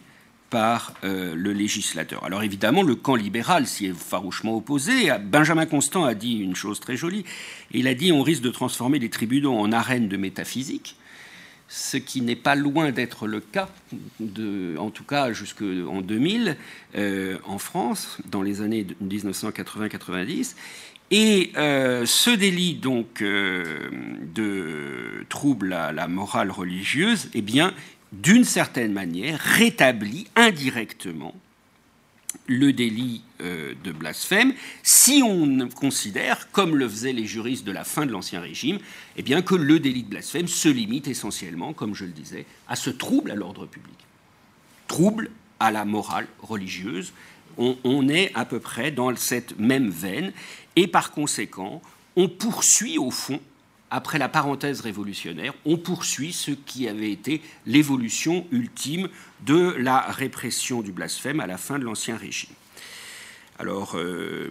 par 0.51 0.95
euh, 1.05 1.35
le 1.35 1.53
législateur. 1.53 2.25
Alors 2.25 2.43
évidemment, 2.43 2.83
le 2.83 2.95
camp 2.95 3.17
libéral 3.17 3.67
s'y 3.67 3.87
est 3.87 3.99
farouchement 3.99 4.57
opposé. 4.57 5.11
Benjamin 5.23 5.67
Constant 5.67 6.05
a 6.05 6.15
dit 6.15 6.39
une 6.39 6.57
chose 6.57 6.81
très 6.81 6.97
jolie. 6.97 7.25
Il 7.71 7.87
a 7.87 7.95
dit 7.95 8.13
on 8.13 8.23
risque 8.23 8.43
de 8.43 8.51
transformer 8.51 8.99
les 8.99 9.11
tribunaux 9.11 9.59
en 9.59 9.73
arènes 9.73 10.09
de 10.09 10.17
métaphysique, 10.17 10.97
ce 11.69 11.99
qui 11.99 12.23
n'est 12.23 12.37
pas 12.37 12.55
loin 12.55 12.93
d'être 12.93 13.27
le 13.27 13.41
cas, 13.41 13.69
en 14.79 14.91
tout 14.91 15.05
cas 15.05 15.33
jusqu'en 15.33 16.01
2000, 16.01 16.57
euh, 16.97 17.37
en 17.45 17.59
France, 17.59 18.17
dans 18.31 18.43
les 18.43 18.63
années 18.63 18.87
1980-90. 19.05 20.55
Et 21.11 21.53
euh, 21.57 22.05
ce 22.05 22.31
délit 22.31 22.75
donc 22.75 23.23
de 23.23 25.25
trouble 25.29 25.73
à 25.73 25.93
la 25.93 26.07
morale 26.07 26.51
religieuse, 26.51 27.31
eh 27.35 27.43
bien, 27.43 27.73
d'une 28.13 28.45
certaine 28.45 28.93
manière, 28.93 29.41
rétablit 29.41 30.27
indirectement 30.37 31.35
le 32.47 32.73
délit 32.73 33.23
euh, 33.41 33.75
de 33.85 33.93
blasphème 33.93 34.53
si 34.83 35.23
on 35.25 35.69
considère, 35.69 36.51
comme 36.51 36.77
le 36.77 36.89
faisaient 36.89 37.13
les 37.13 37.27
juristes 37.27 37.65
de 37.65 37.73
la 37.73 37.85
fin 37.85 38.07
de 38.07 38.13
l'Ancien 38.13 38.41
Régime, 38.41 38.79
eh 39.17 39.23
bien 39.23 39.43
que 39.43 39.55
le 39.55 39.81
délit 39.81 40.03
de 40.03 40.09
blasphème 40.09 40.49
se 40.49 40.69
limite 40.69 41.09
essentiellement, 41.09 41.73
comme 41.73 41.95
je 41.95 42.05
le 42.05 42.11
disais, 42.11 42.47
à 42.69 42.77
ce 42.77 42.91
trouble 42.91 43.31
à 43.31 43.35
l'ordre 43.35 43.67
public. 43.67 43.97
Trouble 44.89 45.31
à 45.61 45.71
la 45.71 45.85
morale 45.85 46.27
religieuse. 46.41 47.13
on 47.57 48.09
est 48.09 48.31
à 48.35 48.45
peu 48.45 48.61
près 48.61 48.93
dans 48.93 49.15
cette 49.17 49.59
même 49.59 49.91
veine 49.91 50.33
et 50.79 50.87
par 50.87 51.11
conséquent, 51.11 51.83
on 52.15 52.29
poursuit 52.29 52.99
au 52.99 53.11
fond 53.11 53.41
après 53.91 54.19
la 54.19 54.29
parenthèse 54.29 54.81
révolutionnaire, 54.81 55.55
on 55.65 55.77
poursuit 55.77 56.33
ce 56.33 56.53
qui 56.53 56.89
avait 56.89 57.11
été 57.11 57.43
l'évolution 57.67 58.47
ultime 58.53 59.09
de 59.45 59.75
la 59.79 60.01
répression 60.01 60.83
du 60.83 60.93
blasphème 60.93 61.41
à 61.41 61.49
la 61.49 61.59
fin 61.59 61.81
de 61.81 61.85
l'Ancien 61.85 62.17
Régime. 62.17 62.55
Alors, 63.59 63.97
euh, 63.97 64.51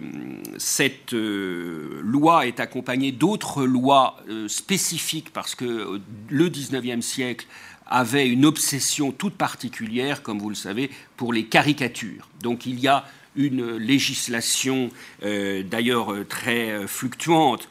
cette 0.58 1.14
euh, 1.14 2.00
loi 2.02 2.46
est 2.46 2.60
accompagnée 2.60 3.10
d'autres 3.10 3.64
lois 3.64 4.18
euh, 4.28 4.48
spécifiques 4.48 5.32
parce 5.32 5.54
que 5.54 5.98
le 6.28 6.48
XIXe 6.50 7.04
siècle 7.04 7.46
avait 7.86 8.28
une 8.28 8.44
obsession 8.44 9.12
toute 9.12 9.34
particulière, 9.34 10.22
comme 10.22 10.38
vous 10.38 10.50
le 10.50 10.54
savez, 10.54 10.90
pour 11.16 11.32
les 11.32 11.46
caricatures. 11.46 12.28
Donc, 12.42 12.66
il 12.66 12.78
y 12.80 12.86
a 12.86 13.06
une 13.38 13.76
législation 13.76 14.90
euh, 15.22 15.62
d'ailleurs 15.62 16.12
euh, 16.12 16.24
très 16.24 16.72
euh, 16.72 16.86
fluctuante 16.86 17.68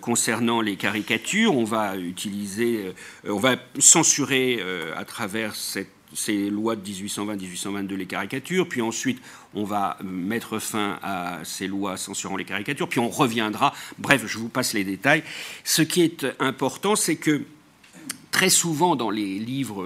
concernant 0.00 0.60
les 0.60 0.76
caricatures. 0.76 1.56
On 1.56 1.64
va 1.64 1.96
utiliser, 1.96 2.92
on 3.28 3.40
va 3.40 3.56
censurer 3.80 4.62
à 4.96 5.04
travers 5.04 5.56
ces 5.56 6.48
lois 6.48 6.76
de 6.76 6.88
1820-1822 6.88 7.94
les 7.96 8.06
caricatures, 8.06 8.68
puis 8.68 8.82
ensuite 8.82 9.20
on 9.52 9.64
va 9.64 9.98
mettre 10.04 10.60
fin 10.60 11.00
à 11.02 11.40
ces 11.42 11.66
lois 11.66 11.96
censurant 11.96 12.36
les 12.36 12.44
caricatures, 12.44 12.88
puis 12.88 13.00
on 13.00 13.08
reviendra. 13.08 13.74
Bref, 13.98 14.22
je 14.28 14.38
vous 14.38 14.48
passe 14.48 14.74
les 14.74 14.84
détails. 14.84 15.24
Ce 15.64 15.82
qui 15.82 16.02
est 16.02 16.24
important, 16.38 16.94
c'est 16.94 17.16
que 17.16 17.42
très 18.30 18.50
souvent 18.50 18.94
dans 18.94 19.10
les 19.10 19.40
livres 19.40 19.84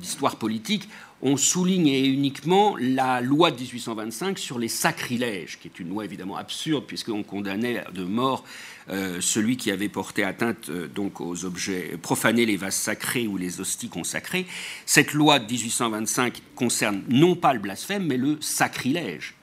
d'histoire 0.00 0.36
politique, 0.36 0.88
on 1.22 1.36
souligne 1.36 1.88
uniquement 1.88 2.76
la 2.78 3.20
loi 3.20 3.50
de 3.50 3.60
1825 3.60 4.38
sur 4.38 4.58
les 4.58 4.68
sacrilèges, 4.68 5.58
qui 5.58 5.68
est 5.68 5.80
une 5.80 5.88
loi 5.88 6.04
évidemment 6.04 6.36
absurde, 6.36 6.84
puisqu'on 6.86 7.22
condamnait 7.22 7.84
de 7.94 8.04
mort 8.04 8.44
euh, 8.90 9.20
celui 9.20 9.56
qui 9.56 9.70
avait 9.70 9.88
porté 9.88 10.22
atteinte 10.24 10.68
euh, 10.68 10.88
donc 10.88 11.20
aux 11.20 11.44
objets, 11.44 11.96
profané 12.00 12.44
les 12.44 12.56
vases 12.56 12.76
sacrés 12.76 13.26
ou 13.26 13.38
les 13.38 13.60
hosties 13.60 13.88
consacrées. 13.88 14.46
Cette 14.84 15.14
loi 15.14 15.38
de 15.38 15.50
1825 15.50 16.42
concerne 16.54 17.02
non 17.08 17.34
pas 17.34 17.54
le 17.54 17.60
blasphème, 17.60 18.06
mais 18.06 18.18
le 18.18 18.36
sacrilège. 18.40 19.34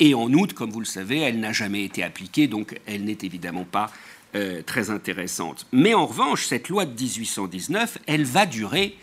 Et 0.00 0.14
en 0.14 0.32
outre, 0.32 0.54
comme 0.54 0.70
vous 0.70 0.80
le 0.80 0.86
savez, 0.86 1.20
elle 1.20 1.38
n'a 1.38 1.52
jamais 1.52 1.84
été 1.84 2.02
appliquée, 2.02 2.48
donc 2.48 2.78
elle 2.86 3.04
n'est 3.04 3.18
évidemment 3.22 3.64
pas 3.64 3.92
euh, 4.34 4.60
très 4.62 4.90
intéressante. 4.90 5.66
Mais 5.72 5.94
en 5.94 6.06
revanche, 6.06 6.46
cette 6.46 6.68
loi 6.68 6.84
de 6.84 7.00
1819, 7.00 7.98
elle 8.06 8.24
va 8.24 8.44
durer 8.44 8.96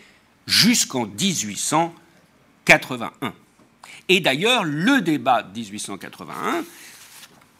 jusqu'en 0.50 1.06
1881. 1.06 3.12
Et 4.08 4.20
d'ailleurs, 4.20 4.64
le 4.64 5.00
débat 5.00 5.44
de 5.44 5.56
1881 5.56 6.64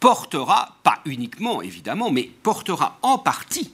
portera, 0.01 0.77
pas 0.83 0.99
uniquement 1.05 1.61
évidemment, 1.61 2.11
mais 2.11 2.29
portera 2.43 2.99
en 3.01 3.17
partie 3.17 3.71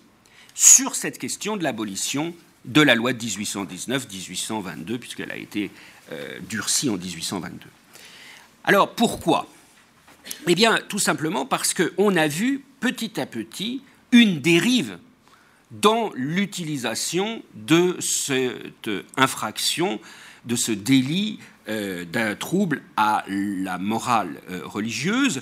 sur 0.53 0.93
cette 0.95 1.18
question 1.18 1.57
de 1.57 1.63
l'abolition 1.63 2.36
de 2.65 2.82
la 2.82 2.93
loi 2.93 3.13
de 3.13 3.26
1819-1822, 3.26 4.99
puisqu'elle 4.99 5.32
a 5.32 5.38
été 5.38 5.72
euh, 6.11 6.38
durcie 6.47 6.89
en 6.89 6.97
1822. 6.97 7.65
Alors 8.65 8.93
pourquoi? 8.93 9.47
Eh 10.47 10.53
bien, 10.53 10.80
tout 10.89 10.99
simplement 10.99 11.45
parce 11.45 11.74
qu'on 11.74 12.15
a 12.15 12.28
vu 12.28 12.63
petit 12.82 13.20
à 13.20 13.26
petit 13.26 13.82
une 14.11 14.41
dérive 14.41 14.99
dans 15.72 16.11
l'utilisation 16.15 17.41
de 17.53 17.97
cette 17.99 18.89
infraction, 19.18 19.99
de 20.45 20.55
ce 20.55 20.72
délit 20.72 21.39
euh, 21.68 22.05
d'un 22.05 22.36
trouble 22.36 22.82
à 22.95 23.26
la 23.28 23.78
morale 23.78 24.41
euh, 24.49 24.61
religieuse, 24.63 25.41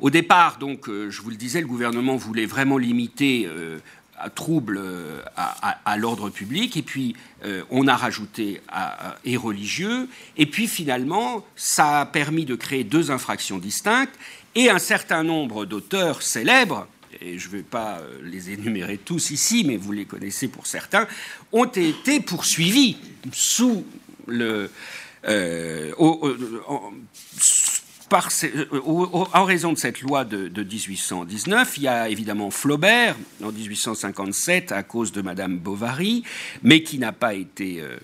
au 0.00 0.10
départ, 0.10 0.58
donc, 0.58 0.88
euh, 0.88 1.10
je 1.10 1.22
vous 1.22 1.30
le 1.30 1.36
disais, 1.36 1.60
le 1.60 1.66
gouvernement 1.66 2.16
voulait 2.16 2.44
vraiment 2.44 2.76
limiter 2.76 3.48
à 4.18 4.30
trouble 4.30 4.78
euh, 4.80 5.22
à, 5.36 5.96
l'ordre 5.96 6.28
public, 6.28 6.76
et 6.76 6.82
puis 6.82 7.16
on 7.70 7.88
a 7.88 7.96
rajouté 7.96 8.60
à, 8.68 9.16
et 9.24 9.36
religieux, 9.36 10.08
et 10.36 10.46
puis 10.46 10.68
finalement, 10.68 11.44
ça 11.56 12.00
a 12.00 12.06
permis 12.06 12.44
de 12.44 12.54
créer 12.54 12.84
deux 12.84 13.10
infractions 13.10 13.58
distinctes, 13.58 14.14
et 14.54 14.70
un 14.70 14.78
certain 14.78 15.22
nombre 15.22 15.64
d'auteurs 15.64 16.22
célèbres, 16.22 16.86
et 17.20 17.38
je 17.38 17.48
ne 17.48 17.52
vais 17.52 17.62
pas 17.62 18.00
les 18.22 18.50
énumérer 18.50 18.98
tous 18.98 19.30
ici, 19.30 19.64
mais 19.66 19.76
vous 19.76 19.92
les 19.92 20.04
connaissez 20.04 20.48
pour 20.48 20.66
certains, 20.66 21.06
ont 21.52 21.64
été 21.64 22.20
poursuivis 22.20 22.96
sous 23.32 23.84
le, 24.26 24.70
euh, 25.26 25.92
en 29.32 29.44
raison 29.44 29.72
de 29.72 29.78
cette 29.78 30.00
loi 30.00 30.24
de, 30.24 30.62
1819, 30.62 31.74
il 31.76 31.82
y 31.84 31.88
a 31.88 32.08
évidemment 32.08 32.50
Flaubert 32.50 33.16
en 33.42 33.52
1857 33.52 34.72
à 34.72 34.82
cause 34.82 35.12
de 35.12 35.22
Madame 35.22 35.58
Bovary, 35.58 36.24
mais 36.62 36.82
qui 36.82 36.98
n'a 36.98 37.12
pas 37.12 37.34
été 37.34 37.80
euh, 37.80 37.96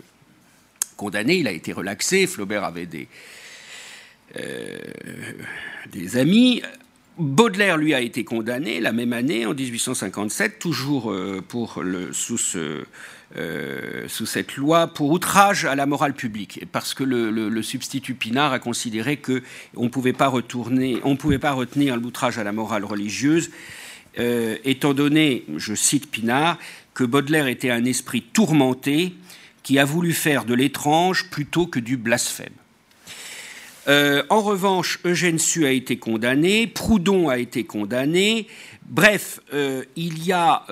condamné, 0.96 1.36
il 1.36 1.48
a 1.48 1.52
été 1.52 1.72
relaxé. 1.72 2.26
Flaubert 2.26 2.64
avait 2.64 2.88
euh, 4.36 4.78
des 5.92 6.16
amis. 6.16 6.62
Baudelaire, 7.18 7.76
lui, 7.76 7.94
a 7.94 8.00
été 8.00 8.24
condamné 8.24 8.80
la 8.80 8.92
même 8.92 9.12
année, 9.12 9.44
en 9.44 9.54
1857, 9.54 10.58
toujours 10.58 11.12
ce 12.36 12.84
euh, 13.36 14.08
sous 14.08 14.24
cette 14.24 14.56
loi 14.56 14.86
pour 14.86 15.10
outrage 15.10 15.66
à 15.66 15.74
la 15.74 15.84
morale 15.84 16.14
publique, 16.14 16.64
parce 16.72 16.94
que 16.94 17.04
le, 17.04 17.62
substitut 17.62 18.14
Pinard 18.14 18.54
a 18.54 18.58
considéré 18.58 19.18
que 19.18 19.42
on 19.76 19.90
pouvait 19.90 20.14
pas 20.14 20.28
pouvait 21.16 21.38
pas 21.38 21.52
retenir 21.52 21.98
l'outrage 21.98 22.38
à 22.38 22.44
la 22.44 22.52
morale 22.52 22.86
religieuse, 22.86 23.50
euh, 24.18 24.56
étant 24.64 24.94
donné, 24.94 25.44
je 25.58 25.74
cite 25.74 26.10
Pinard, 26.10 26.58
que 26.94 27.04
Baudelaire 27.04 27.48
était 27.48 27.70
un 27.70 27.84
esprit 27.84 28.22
tourmenté 28.22 29.12
qui 29.62 29.78
a 29.78 29.84
voulu 29.84 30.14
faire 30.14 30.46
de 30.46 30.54
l'étrange 30.54 31.28
plutôt 31.28 31.66
que 31.66 31.80
du 31.80 31.98
blasphème. 31.98 32.54
Euh, 33.88 34.22
en 34.28 34.40
revanche, 34.40 34.98
Eugène 35.04 35.38
Sue 35.38 35.66
a 35.66 35.70
été 35.70 35.98
condamné, 35.98 36.66
Proudhon 36.66 37.28
a 37.28 37.38
été 37.38 37.64
condamné. 37.64 38.46
Bref, 38.82 39.40
il 39.96 40.24
y 40.24 40.32
a 40.32 40.64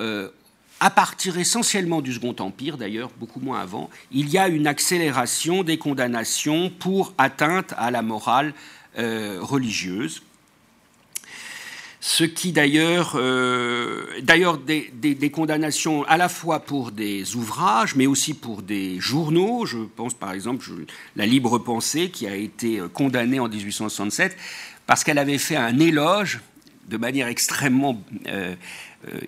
à 0.79 0.89
partir 0.89 1.37
essentiellement 1.39 2.01
du 2.01 2.13
Second 2.13 2.35
Empire, 2.39 2.77
d'ailleurs, 2.77 3.09
beaucoup 3.19 3.39
moins 3.39 3.59
avant, 3.59 3.89
il 4.11 4.29
y 4.29 4.37
a 4.37 4.47
une 4.47 4.67
accélération 4.67 5.63
des 5.63 5.77
condamnations 5.77 6.69
pour 6.69 7.13
atteinte 7.17 7.73
à 7.77 7.89
la 7.89 8.01
morale 8.01 8.53
euh, 8.99 9.37
religieuse. 9.41 10.21
Ce 11.99 12.23
qui 12.23 12.51
d'ailleurs, 12.51 13.13
euh, 13.15 14.05
d'ailleurs 14.21 14.59
des, 14.59 15.31
condamnations 15.31 16.03
à 16.03 16.17
la 16.17 16.29
fois 16.29 16.59
pour 16.59 16.91
des 16.91 17.35
ouvrages, 17.35 17.95
mais 17.95 18.05
aussi 18.05 18.33
pour 18.33 18.61
des 18.61 18.99
journaux. 18.99 19.65
Je 19.65 19.79
pense 19.79 20.13
par 20.13 20.31
exemple 20.31 20.65
la 21.15 21.25
Libre 21.25 21.57
Pensée 21.57 22.09
qui 22.09 22.27
a 22.27 22.35
été 22.35 22.79
euh, 22.79 22.87
condamnée 22.87 23.39
en 23.39 23.49
1867 23.49 24.37
parce 24.85 25.03
qu'elle 25.03 25.17
avait 25.17 25.39
fait 25.39 25.55
un 25.55 25.79
éloge 25.79 26.39
de 26.87 26.97
manière 26.97 27.27
extrêmement 27.27 28.01
euh, 28.27 28.55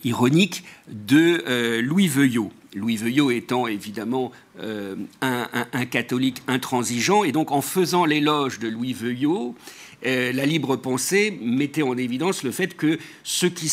ironique 0.04 0.64
de 0.88 1.80
Louis 1.82 2.08
Veuillot. 2.08 2.52
Louis 2.76 2.98
Veuillot 2.98 3.32
étant 3.32 3.68
évidemment 3.68 4.32
euh, 4.60 4.96
un, 5.22 5.86
catholique 5.86 6.42
intransigeant, 6.48 7.24
et 7.24 7.32
donc 7.32 7.52
en 7.52 7.62
faisant 7.62 8.06
l'éloge 8.06 8.60
de 8.60 8.68
Louis 8.68 8.94
Veuillot, 8.94 9.56
la 10.04 10.46
libre 10.46 10.76
pensée 10.76 11.38
mettait 11.42 11.82
en 11.82 11.98
évidence 11.98 12.44
le 12.44 12.52
fait 12.52 12.76
que 12.76 13.00
ceux 13.24 13.50
qui, 13.50 13.72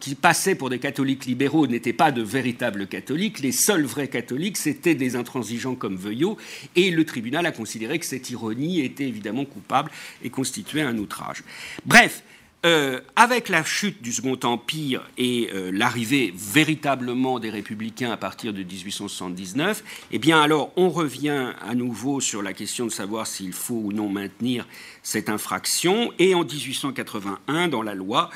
qui 0.00 0.14
passaient 0.14 0.54
pour 0.54 0.70
des 0.70 0.78
catholiques 0.78 1.26
libéraux 1.26 1.66
n'étaient 1.66 1.92
pas 1.92 2.12
de 2.12 2.22
véritables 2.22 2.86
catholiques, 2.86 3.40
les 3.40 3.52
seuls 3.52 3.84
vrais 3.84 4.08
catholiques, 4.08 4.56
c'était 4.56 4.94
des 4.94 5.16
intransigeants 5.16 5.74
comme 5.74 5.96
Veuillot, 5.96 6.36
et 6.76 6.90
le 6.90 7.04
tribunal 7.04 7.46
a 7.46 7.52
considéré 7.52 7.98
que 7.98 8.06
cette 8.06 8.30
ironie 8.30 8.80
était 8.80 9.08
évidemment 9.08 9.44
coupable 9.44 9.90
et 10.22 10.30
constituait 10.30 10.82
un 10.82 10.96
outrage. 10.98 11.42
Bref, 11.84 12.22
euh, 12.64 13.00
avec 13.14 13.50
la 13.50 13.62
chute 13.62 14.00
du 14.00 14.10
Second 14.10 14.38
Empire 14.42 15.02
et 15.18 15.50
euh, 15.52 15.70
l'arrivée 15.70 16.32
véritablement 16.34 17.38
des 17.38 17.50
républicains 17.50 18.10
à 18.10 18.16
partir 18.16 18.54
de 18.54 18.62
1879, 18.62 19.84
eh 20.12 20.18
bien 20.18 20.40
alors 20.40 20.72
on 20.76 20.88
revient 20.88 21.52
à 21.60 21.74
nouveau 21.74 22.20
sur 22.20 22.40
la 22.40 22.54
question 22.54 22.86
de 22.86 22.90
savoir 22.90 23.26
s'il 23.26 23.52
faut 23.52 23.82
ou 23.84 23.92
non 23.92 24.08
maintenir 24.08 24.66
cette 25.02 25.28
infraction. 25.28 26.12
Et 26.18 26.34
en 26.34 26.42
1881, 26.42 27.68
dans 27.68 27.82
la 27.82 27.94
loi 27.94 28.30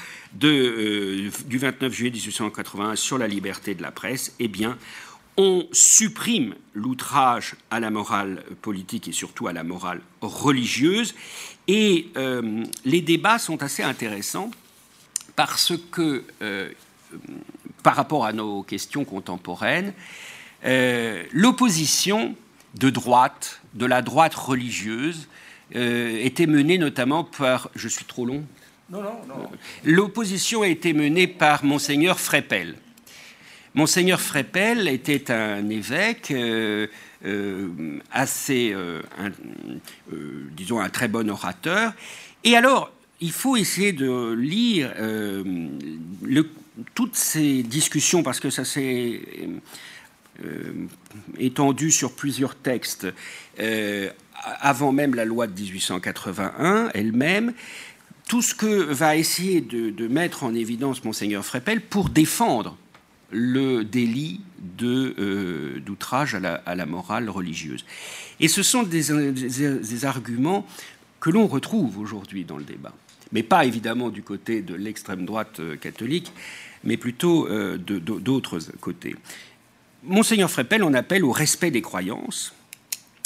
euh, 0.44 1.30
du 1.46 1.58
29 1.58 1.92
juillet 1.92 2.10
1881 2.10 2.96
sur 2.96 3.16
la 3.16 3.28
liberté 3.28 3.74
de 3.74 3.80
la 3.80 3.92
presse, 3.92 4.34
eh 4.40 4.48
bien 4.48 4.76
on 5.38 5.68
supprime 5.72 6.54
l'outrage 6.74 7.54
à 7.70 7.78
la 7.78 7.90
morale 7.90 8.42
politique 8.60 9.06
et 9.06 9.12
surtout 9.12 9.46
à 9.46 9.52
la 9.52 9.62
morale 9.62 10.02
religieuse. 10.20 11.14
Et 11.68 12.08
euh, 12.16 12.64
les 12.86 13.02
débats 13.02 13.38
sont 13.38 13.62
assez 13.62 13.82
intéressants 13.82 14.50
parce 15.36 15.74
que, 15.92 16.24
euh, 16.40 16.70
par 17.82 17.94
rapport 17.94 18.24
à 18.24 18.32
nos 18.32 18.62
questions 18.62 19.04
contemporaines, 19.04 19.92
euh, 20.64 21.22
l'opposition 21.32 22.34
de 22.74 22.88
droite, 22.88 23.60
de 23.74 23.84
la 23.86 24.02
droite 24.02 24.34
religieuse, 24.34 25.28
était 25.70 26.46
menée 26.46 26.78
notamment 26.78 27.24
par... 27.24 27.68
Je 27.74 27.88
suis 27.88 28.06
trop 28.06 28.24
long? 28.24 28.42
Non, 28.88 29.02
non, 29.02 29.20
non. 29.28 29.50
L'opposition 29.84 30.62
a 30.62 30.68
été 30.68 30.94
menée 30.94 31.26
par 31.26 31.62
monseigneur 31.62 32.18
Frépel. 32.18 32.74
Monseigneur 33.74 34.18
Frépel 34.18 34.88
était 34.88 35.30
un 35.30 35.68
évêque 35.68 36.32
assez, 38.12 38.72
euh, 38.72 39.02
euh, 40.12 40.48
disons, 40.56 40.80
un 40.80 40.88
très 40.88 41.08
bon 41.08 41.28
orateur. 41.30 41.92
Et 42.44 42.56
alors, 42.56 42.92
il 43.20 43.32
faut 43.32 43.56
essayer 43.56 43.92
de 43.92 44.32
lire 44.32 44.94
toutes 46.94 47.16
ces 47.16 47.64
discussions, 47.64 48.22
parce 48.22 48.38
que 48.38 48.50
ça 48.50 48.64
s'est 48.64 49.20
étendu 51.36 51.90
sur 51.90 52.12
plusieurs 52.12 52.54
textes 52.54 53.08
avant 54.60 54.92
même 54.92 55.16
la 55.16 55.24
loi 55.24 55.48
de 55.48 55.60
1881 55.60 56.90
elle-même, 56.94 57.52
tout 58.28 58.42
ce 58.42 58.54
que 58.54 58.66
va 58.66 59.16
essayer 59.16 59.60
de, 59.60 60.06
mettre 60.06 60.44
en 60.44 60.54
évidence 60.54 61.02
monseigneur 61.02 61.44
Frépel 61.44 61.80
pour 61.80 62.10
défendre 62.10 62.76
le 63.30 63.84
délit 63.84 64.40
euh, 64.82 65.80
d'outrage 65.80 66.34
à, 66.34 66.74
la, 66.74 66.86
morale 66.86 67.28
religieuse. 67.28 67.84
Et 68.40 68.48
ce 68.48 68.62
sont 68.62 68.82
des, 68.82 70.04
arguments 70.04 70.66
que 71.20 71.30
l'on 71.30 71.46
retrouve 71.46 71.98
aujourd'hui 71.98 72.44
dans 72.44 72.56
le 72.56 72.64
débat, 72.64 72.94
mais 73.32 73.42
pas 73.42 73.64
évidemment 73.64 74.08
du 74.08 74.22
côté 74.22 74.62
de 74.62 74.74
l'extrême 74.74 75.24
droite 75.24 75.60
euh, 75.60 75.76
catholique, 75.76 76.32
mais 76.84 76.96
plutôt 76.96 77.48
euh, 77.48 77.76
d'autres 77.76 78.60
côtés. 78.80 79.16
Monseigneur 80.04 80.50
Freppel 80.50 80.82
en 80.82 80.94
appelle 80.94 81.24
au 81.24 81.32
respect 81.32 81.70
des 81.70 81.82
croyances, 81.82 82.54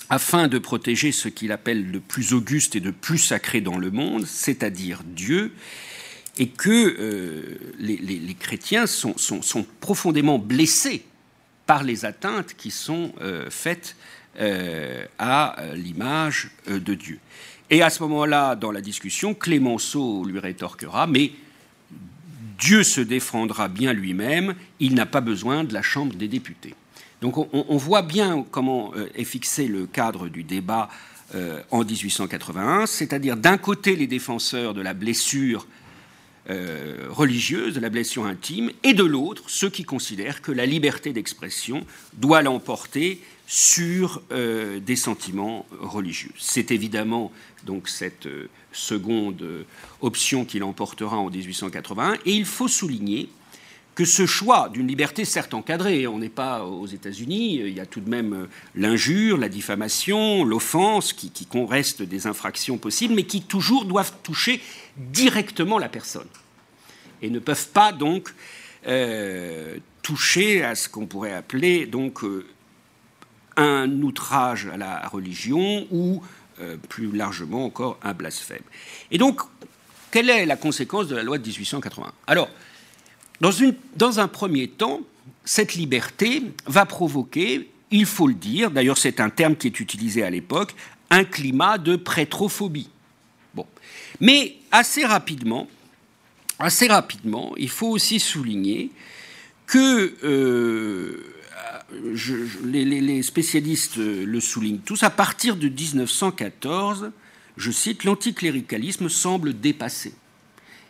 afin 0.08 0.48
de 0.48 0.58
protéger 0.58 1.12
ce 1.12 1.28
qu'il 1.28 1.52
appelle 1.52 1.90
le 1.90 2.00
plus 2.00 2.34
auguste 2.34 2.76
et 2.76 2.80
le 2.80 2.92
plus 2.92 3.18
sacré 3.18 3.60
dans 3.60 3.78
le 3.78 3.90
monde, 3.90 4.26
c'est-à-dire 4.26 5.00
Dieu, 5.04 5.52
et 6.38 6.48
que 6.48 6.96
euh, 6.98 7.58
les, 7.78 8.36
chrétiens 8.38 8.86
sont, 8.86 9.14
profondément 9.80 10.38
blessés 10.38 11.04
par 11.66 11.82
les 11.82 12.04
atteintes 12.04 12.54
qui 12.56 12.70
sont 12.70 13.12
euh, 13.20 13.50
faites 13.50 13.96
euh, 14.40 15.04
à 15.18 15.56
l'image 15.74 16.50
de 16.68 16.94
Dieu. 16.94 17.18
Et 17.70 17.82
à 17.82 17.90
ce 17.90 18.02
moment-là, 18.02 18.56
dans 18.56 18.72
la 18.72 18.80
discussion, 18.80 19.34
Clémenceau 19.34 20.24
lui 20.24 20.38
rétorquera, 20.38 21.06
mais 21.06 21.32
Dieu 22.58 22.82
se 22.82 23.00
défendra 23.00 23.68
bien 23.68 23.92
lui-même, 23.92 24.54
il 24.78 24.94
n'a 24.94 25.06
pas 25.06 25.20
besoin 25.20 25.64
de 25.64 25.74
la 25.74 25.82
Chambre 25.82 26.14
des 26.14 26.28
députés. 26.28 26.74
Donc 27.20 27.38
on, 27.38 27.76
voit 27.76 28.02
bien 28.02 28.44
comment 28.50 28.92
est 29.14 29.24
fixé 29.24 29.68
le 29.68 29.86
cadre 29.86 30.28
du 30.28 30.42
débat 30.42 30.88
en 31.70 31.84
1881, 31.84 32.86
c'est-à-dire 32.86 33.36
d'un 33.36 33.58
côté 33.58 33.94
les 33.94 34.08
défenseurs 34.08 34.74
de 34.74 34.82
la 34.82 34.92
blessure 34.92 35.66
euh, 36.50 37.06
religieuse, 37.08 37.74
de 37.74 37.78
la 37.78 37.88
blessure 37.88 38.24
intime, 38.24 38.72
et 38.82 38.94
de 38.94 39.04
l'autre, 39.04 39.44
ceux 39.46 39.70
qui 39.70 39.84
considèrent 39.84 40.42
que 40.42 40.50
la 40.50 40.66
liberté 40.66 41.12
d'expression 41.12 41.86
doit 42.14 42.42
l'emporter 42.42 43.20
sur 43.46 44.20
euh, 44.32 44.80
des 44.80 44.96
sentiments 44.96 45.66
religieux. 45.78 46.32
C'est 46.36 46.72
évidemment 46.72 47.30
donc 47.64 47.88
cette 47.88 48.26
euh, 48.26 48.48
seconde 48.72 49.64
option 50.00 50.44
qui 50.44 50.58
l'emportera 50.58 51.16
en 51.16 51.30
1881, 51.30 52.14
et 52.26 52.32
il 52.32 52.44
faut 52.44 52.66
souligner 52.66 53.28
que 53.94 54.04
ce 54.04 54.26
choix 54.26 54.68
d'une 54.68 54.88
liberté 54.88 55.24
certes 55.24 55.54
encadrée, 55.54 56.08
on 56.08 56.18
n'est 56.18 56.28
pas 56.28 56.64
aux 56.64 56.86
États-Unis, 56.86 57.60
il 57.60 57.74
y 57.74 57.80
a 57.80 57.86
tout 57.86 58.00
de 58.00 58.10
même 58.10 58.48
l'injure, 58.74 59.38
la 59.38 59.48
diffamation, 59.48 60.44
l'offense, 60.44 61.12
qui, 61.12 61.30
qui 61.30 61.46
restent 61.68 62.02
des 62.02 62.26
infractions 62.26 62.78
possibles, 62.78 63.14
mais 63.14 63.26
qui 63.26 63.42
toujours 63.42 63.84
doivent 63.84 64.14
toucher 64.24 64.60
directement 64.96 65.78
la 65.78 65.88
personne 65.88 66.28
et 67.22 67.30
ne 67.30 67.38
peuvent 67.38 67.68
pas 67.68 67.92
donc 67.92 68.34
euh, 68.86 69.78
toucher 70.02 70.64
à 70.64 70.74
ce 70.74 70.88
qu'on 70.88 71.06
pourrait 71.06 71.32
appeler 71.32 71.86
donc 71.86 72.24
euh, 72.24 72.44
un 73.56 73.90
outrage 74.02 74.66
à 74.72 74.76
la 74.76 75.06
religion 75.08 75.86
ou 75.90 76.22
euh, 76.60 76.76
plus 76.88 77.10
largement 77.12 77.64
encore 77.64 77.98
un 78.02 78.12
blasphème. 78.12 78.62
Et 79.10 79.18
donc, 79.18 79.40
quelle 80.10 80.28
est 80.30 80.46
la 80.46 80.56
conséquence 80.56 81.06
de 81.08 81.16
la 81.16 81.22
loi 81.22 81.38
de 81.38 81.46
1880 81.46 82.12
Alors, 82.26 82.50
dans, 83.40 83.52
une, 83.52 83.74
dans 83.96 84.20
un 84.20 84.28
premier 84.28 84.68
temps, 84.68 85.00
cette 85.44 85.74
liberté 85.74 86.42
va 86.66 86.84
provoquer, 86.84 87.70
il 87.90 88.06
faut 88.06 88.26
le 88.26 88.34
dire, 88.34 88.70
d'ailleurs 88.70 88.98
c'est 88.98 89.20
un 89.20 89.30
terme 89.30 89.56
qui 89.56 89.68
est 89.68 89.80
utilisé 89.80 90.22
à 90.22 90.30
l'époque, 90.30 90.74
un 91.10 91.24
climat 91.24 91.78
de 91.78 91.96
prêtrophobie. 91.96 92.90
Bon. 93.54 93.66
Mais 94.20 94.56
assez 94.72 95.04
rapidement, 95.04 95.68
assez 96.58 96.88
rapidement, 96.88 97.54
il 97.56 97.68
faut 97.68 97.88
aussi 97.88 98.18
souligner 98.18 98.90
que 99.66 100.14
euh, 100.24 101.32
les, 102.64 103.22
spécialistes 103.22 103.96
le 103.96 104.40
soulignent 104.40 104.80
tous, 104.84 105.02
à 105.02 105.10
partir 105.10 105.56
de 105.56 105.68
1914, 105.68 107.10
je 107.56 107.70
cite, 107.70 108.04
l'anticléricalisme 108.04 109.08
semble 109.08 109.58
dépassé. 109.58 110.14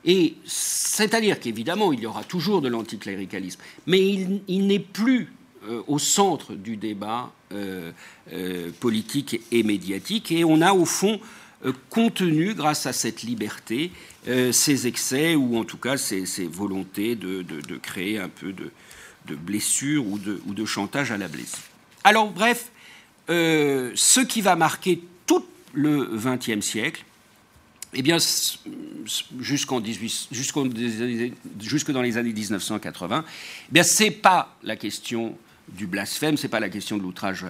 Et 0.05 0.35
c'est-à-dire 0.45 1.39
qu'évidemment, 1.39 1.93
il 1.93 2.01
y 2.01 2.07
aura 2.07 2.25
toujours 2.25 2.61
de 2.61 2.69
l'anticléricalisme, 2.69 3.61
mais 3.87 4.01
il, 4.49 4.67
n'est 4.67 4.79
plus 4.79 5.33
euh, 5.69 5.83
au 5.87 5.99
centre 5.99 6.55
du 6.55 6.77
débat 6.77 7.33
euh, 7.53 7.93
politique 8.81 9.41
et 9.53 9.63
médiatique, 9.63 10.33
et 10.33 10.45
on 10.45 10.61
a 10.61 10.73
au 10.73 10.85
fond 10.85 11.21
contenu, 11.91 12.55
grâce 12.55 12.87
à 12.87 12.93
cette 12.93 13.23
liberté, 13.23 13.93
euh, 14.29 14.53
ces 14.53 14.87
excès 14.87 15.35
ou 15.35 15.57
en 15.57 15.65
tout 15.65 15.77
cas 15.77 15.97
ces, 15.97 16.25
volontés 16.47 17.17
de, 17.17 17.77
créer 17.77 18.19
un 18.19 18.29
peu 18.29 18.53
de, 18.53 19.35
blessure 19.35 20.07
ou, 20.07 20.19
de, 20.19 20.65
chantage 20.65 21.13
à 21.13 21.17
la 21.17 21.29
blessure. 21.29 21.59
Alors 22.05 22.31
bref, 22.31 22.71
euh, 23.31 23.93
ce 23.95 24.21
qui 24.21 24.41
va 24.41 24.57
marquer 24.57 25.03
tout 25.27 25.45
le 25.73 26.17
XXe 26.17 26.65
siècle, 26.65 27.05
eh 27.95 28.03
bien, 28.03 28.17
jusqu'en 29.41 29.83
jusque 29.85 31.91
dans 31.91 32.03
les 32.03 32.17
années 32.17 32.33
1980, 32.33 33.25
eh 33.27 33.73
bien, 33.73 33.83
c'est 33.83 34.11
pas 34.11 34.57
la 34.63 34.77
question 34.77 35.37
du 35.69 35.87
blasphème, 35.87 36.37
c'est 36.37 36.49
pas 36.49 36.61
la 36.61 36.69
question 36.69 36.97
de 36.97 37.03
l'outrage 37.03 37.45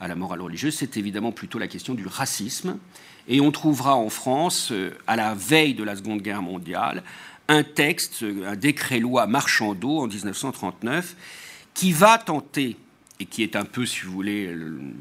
à 0.00 0.08
la 0.08 0.14
morale 0.14 0.40
religieuse, 0.40 0.74
c'est 0.74 0.96
évidemment 0.96 1.32
plutôt 1.32 1.58
la 1.58 1.68
question 1.68 1.94
du 1.94 2.06
racisme 2.06 2.78
et 3.28 3.40
on 3.40 3.50
trouvera 3.50 3.94
en 3.96 4.08
France, 4.08 4.72
euh, 4.72 4.90
à 5.06 5.14
la 5.16 5.34
veille 5.34 5.74
de 5.74 5.84
la 5.84 5.94
Seconde 5.94 6.22
Guerre 6.22 6.42
mondiale, 6.42 7.02
un 7.48 7.62
texte, 7.62 8.24
un 8.44 8.56
décret-loi 8.56 9.26
Marchandeau 9.26 10.00
en 10.00 10.06
1939, 10.06 11.14
qui 11.74 11.92
va 11.92 12.18
tenter, 12.18 12.76
et 13.20 13.26
qui 13.26 13.42
est 13.42 13.56
un 13.56 13.64
peu, 13.64 13.86
si 13.86 14.00
vous 14.02 14.12
voulez, 14.12 14.54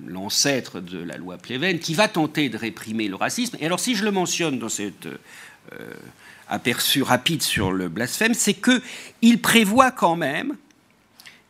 l'ancêtre 0.06 0.80
de 0.80 1.00
la 1.00 1.18
loi 1.18 1.38
Pleven, 1.38 1.80
qui 1.80 1.94
va 1.94 2.08
tenter 2.08 2.50
de 2.50 2.58
réprimer 2.58 3.08
le 3.08 3.16
racisme. 3.16 3.58
Et 3.60 3.66
alors, 3.66 3.80
si 3.80 3.96
je 3.96 4.04
le 4.04 4.12
mentionne 4.12 4.60
dans 4.60 4.70
cet 4.70 5.08
euh, 5.08 5.94
aperçu 6.50 7.04
rapide 7.04 7.42
sur 7.42 7.72
le 7.72 7.90
blasphème, 7.90 8.34
c'est 8.34 8.56
qu'il 8.56 9.42
prévoit 9.42 9.92
quand 9.92 10.16
même 10.16 10.56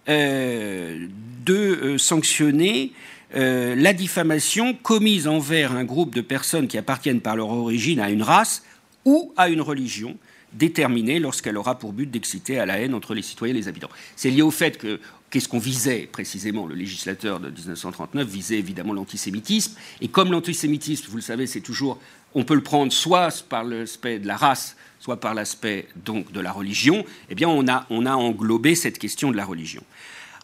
euh, 0.09 1.07
de 1.45 1.97
sanctionner 1.97 2.93
euh, 3.35 3.75
la 3.75 3.93
diffamation 3.93 4.73
commise 4.73 5.27
envers 5.27 5.73
un 5.73 5.83
groupe 5.83 6.15
de 6.15 6.21
personnes 6.21 6.67
qui 6.67 6.77
appartiennent 6.77 7.21
par 7.21 7.35
leur 7.35 7.49
origine 7.49 7.99
à 7.99 8.09
une 8.09 8.23
race 8.23 8.63
ou 9.05 9.33
à 9.35 9.49
une 9.49 9.61
religion 9.61 10.17
déterminée 10.53 11.19
lorsqu'elle 11.19 11.57
aura 11.57 11.77
pour 11.77 11.93
but 11.93 12.09
d'exciter 12.09 12.57
à 12.57 12.65
la 12.65 12.79
haine 12.79 12.93
entre 12.93 13.13
les 13.13 13.21
citoyens 13.21 13.53
et 13.53 13.57
les 13.57 13.67
habitants. 13.67 13.89
C'est 14.15 14.29
lié 14.29 14.41
au 14.41 14.51
fait 14.51 14.77
que 14.77 14.99
qu'est-ce 15.29 15.49
qu'on 15.49 15.59
visait 15.59 16.07
précisément 16.11 16.65
Le 16.65 16.75
législateur 16.75 17.39
de 17.39 17.49
1939 17.49 18.27
visait 18.27 18.57
évidemment 18.57 18.93
l'antisémitisme. 18.93 19.75
Et 20.01 20.07
comme 20.07 20.31
l'antisémitisme, 20.31 21.07
vous 21.09 21.17
le 21.17 21.21
savez, 21.21 21.47
c'est 21.47 21.61
toujours, 21.61 21.99
on 22.33 22.43
peut 22.43 22.55
le 22.55 22.63
prendre 22.63 22.93
soit 22.93 23.43
par 23.47 23.65
l'aspect 23.65 24.19
de 24.19 24.27
la 24.27 24.37
race, 24.37 24.77
soit 24.99 25.19
par 25.19 25.33
l'aspect 25.33 25.87
donc 25.97 26.31
de 26.31 26.39
la 26.39 26.51
religion. 26.51 27.05
Eh 27.29 27.35
bien, 27.35 27.49
on 27.49 27.67
a, 27.67 27.85
on 27.89 28.05
a 28.05 28.13
englobé 28.13 28.75
cette 28.75 28.99
question 28.99 29.31
de 29.31 29.37
la 29.37 29.45
religion. 29.45 29.83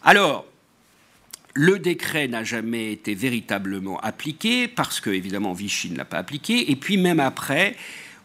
Alors, 0.02 0.44
le 1.54 1.78
décret 1.78 2.26
n'a 2.26 2.42
jamais 2.42 2.92
été 2.92 3.14
véritablement 3.14 3.98
appliqué 4.00 4.66
parce 4.66 5.00
que, 5.00 5.10
évidemment, 5.10 5.52
Vichy 5.52 5.90
ne 5.90 5.96
l'a 5.96 6.04
pas 6.04 6.18
appliqué. 6.18 6.70
Et 6.70 6.76
puis, 6.76 6.96
même 6.96 7.20
après, 7.20 7.76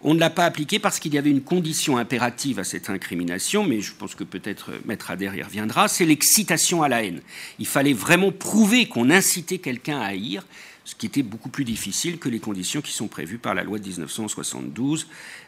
on 0.02 0.16
ne 0.16 0.20
l'a 0.20 0.32
pas 0.32 0.46
appliqué 0.46 0.80
parce 0.80 1.00
qu'il 1.00 1.14
y 1.14 1.18
avait 1.18 1.30
une 1.30 1.44
condition 1.44 1.98
impérative 1.98 2.58
à 2.58 2.64
cette 2.64 2.90
incrimination, 2.90 3.64
mais 3.64 3.82
je 3.82 3.94
pense 3.94 4.16
que 4.16 4.24
peut-être 4.24 4.72
Maître 4.86 5.12
Adair 5.12 5.36
y 5.36 5.44
reviendra, 5.44 5.88
c'est 5.88 6.06
l'excitation 6.06 6.82
à 6.82 6.90
la 6.90 7.04
haine. 7.04 7.22
Il 7.60 7.68
fallait 7.68 7.94
vraiment 7.94 8.32
prouver 8.32 8.88
qu'on 8.88 9.10
incitait 9.12 9.60
quelqu'un 9.60 10.00
à 10.00 10.06
haïr, 10.06 10.46
ce 10.84 10.96
qui 10.96 11.06
était 11.06 11.22
beaucoup 11.22 11.50
plus 11.50 11.66
difficile 11.66 12.18
que 12.18 12.30
les 12.30 12.40
conditions 12.40 12.82
qui 12.82 12.94
sont 12.94 13.08
prévues 13.08 13.38
par 13.38 13.54
la 13.54 13.64
loi 13.64 13.78
de 13.78 13.88
1972, 13.88 15.08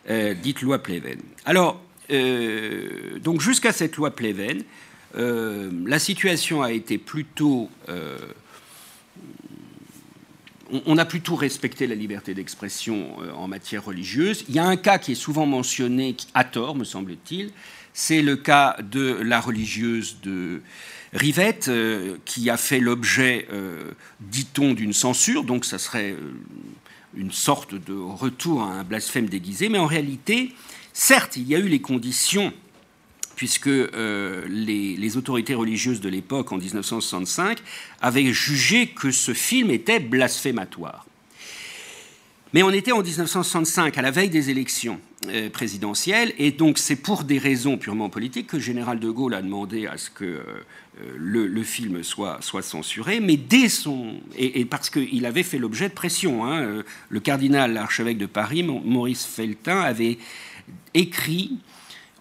euh, 0.10 0.36
dite 0.36 0.62
loi 0.62 0.84
Pleven. 0.84 1.20
Alors, 1.46 1.82
euh, 2.12 3.18
donc 3.20 3.42
jusqu'à 3.42 3.72
cette 3.72 3.96
loi 3.96 4.12
Pleven, 4.12 4.64
la 5.14 6.00
situation 6.00 6.62
a 6.62 6.72
été 6.72 6.98
plutôt... 6.98 7.70
Euh, 7.90 8.18
on, 10.86 10.98
a 10.98 11.04
plutôt 11.04 11.36
respecté 11.36 11.86
la 11.86 11.96
liberté 11.96 12.34
d'expression 12.34 13.18
euh, 13.22 13.32
en 13.34 13.50
matière 13.50 13.84
religieuse. 13.84 14.46
Il 14.48 14.56
y 14.56 14.60
a 14.60 14.66
un 14.66 14.78
cas 14.78 15.00
qui 15.00 15.12
est 15.12 15.16
souvent 15.16 15.46
mentionné, 15.46 16.16
à 16.34 16.46
tort, 16.46 16.76
me 16.76 16.86
semble-t-il, 16.86 17.52
c'est 17.94 18.22
le 18.22 18.38
cas 18.38 18.78
de 18.82 19.20
la 19.22 19.42
religieuse 19.42 20.18
de 20.24 20.62
Rivette, 21.12 21.70
qui 22.24 22.50
a 22.50 22.56
fait 22.56 22.80
l'objet, 22.80 23.50
dit-on, 24.22 24.74
d'une 24.74 24.94
censure, 24.94 25.44
donc 25.44 25.66
ça 25.66 25.78
serait 25.78 26.16
une 27.16 27.32
sorte 27.32 27.76
de 27.76 27.94
retour 27.94 28.64
à 28.64 28.68
un 28.68 28.84
blasphème 28.86 29.28
déguisé, 29.28 29.70
mais 29.70 29.78
en 29.78 29.86
réalité, 29.86 30.54
certes, 30.94 31.36
il 31.36 31.48
y 31.48 31.56
a 31.56 31.60
eu 31.60 31.68
les 31.68 31.82
conditions 31.82 32.54
puisque 33.42 33.70
euh, 33.70 34.46
les, 34.48 35.18
autorités 35.18 35.56
religieuses 35.56 36.00
de 36.00 36.10
l'époque, 36.10 36.52
en 36.52 36.60
1965, 36.60 37.58
avaient 38.00 38.32
jugé 38.32 38.86
que 38.86 39.10
ce 39.10 39.34
film 39.34 39.72
était 39.72 40.00
blasphématoire. 40.00 41.08
Mais 42.54 42.62
on 42.62 42.70
était 42.70 42.92
en 42.92 43.02
1965, 43.02 43.98
à 43.98 44.02
la 44.04 44.12
veille 44.12 44.30
des 44.30 44.52
élections 44.52 45.00
euh, 45.30 45.50
présidentielles, 45.50 46.36
et 46.38 46.52
donc 46.52 46.78
c'est 46.78 46.98
pour 46.98 47.24
des 47.24 47.40
raisons 47.40 47.80
purement 47.80 48.10
politiques 48.10 48.46
que 48.46 48.58
le 48.58 48.62
général 48.62 49.00
de 49.00 49.10
Gaulle 49.10 49.34
a 49.34 49.42
demandé 49.42 49.88
à 49.88 49.98
ce 49.98 50.12
que 50.12 50.24
euh, 50.24 50.44
le, 51.18 51.64
film 51.64 52.04
soit, 52.04 52.42
censuré, 52.62 53.22
mais 53.22 53.38
dès 53.38 53.70
son... 53.70 54.18
et, 54.38 54.66
parce 54.66 54.92
qu'il 54.92 55.26
avait 55.26 55.42
fait 55.42 55.58
l'objet 55.58 55.90
de 55.90 55.96
pression. 55.96 56.46
Hein, 56.46 56.84
le 57.10 57.20
cardinal, 57.20 57.74
l'archevêque 57.74 58.20
de 58.20 58.28
Paris, 58.28 58.62
Maurice 58.62 59.26
Feltin, 59.26 59.82
avait 59.82 60.20
écrit 60.94 61.58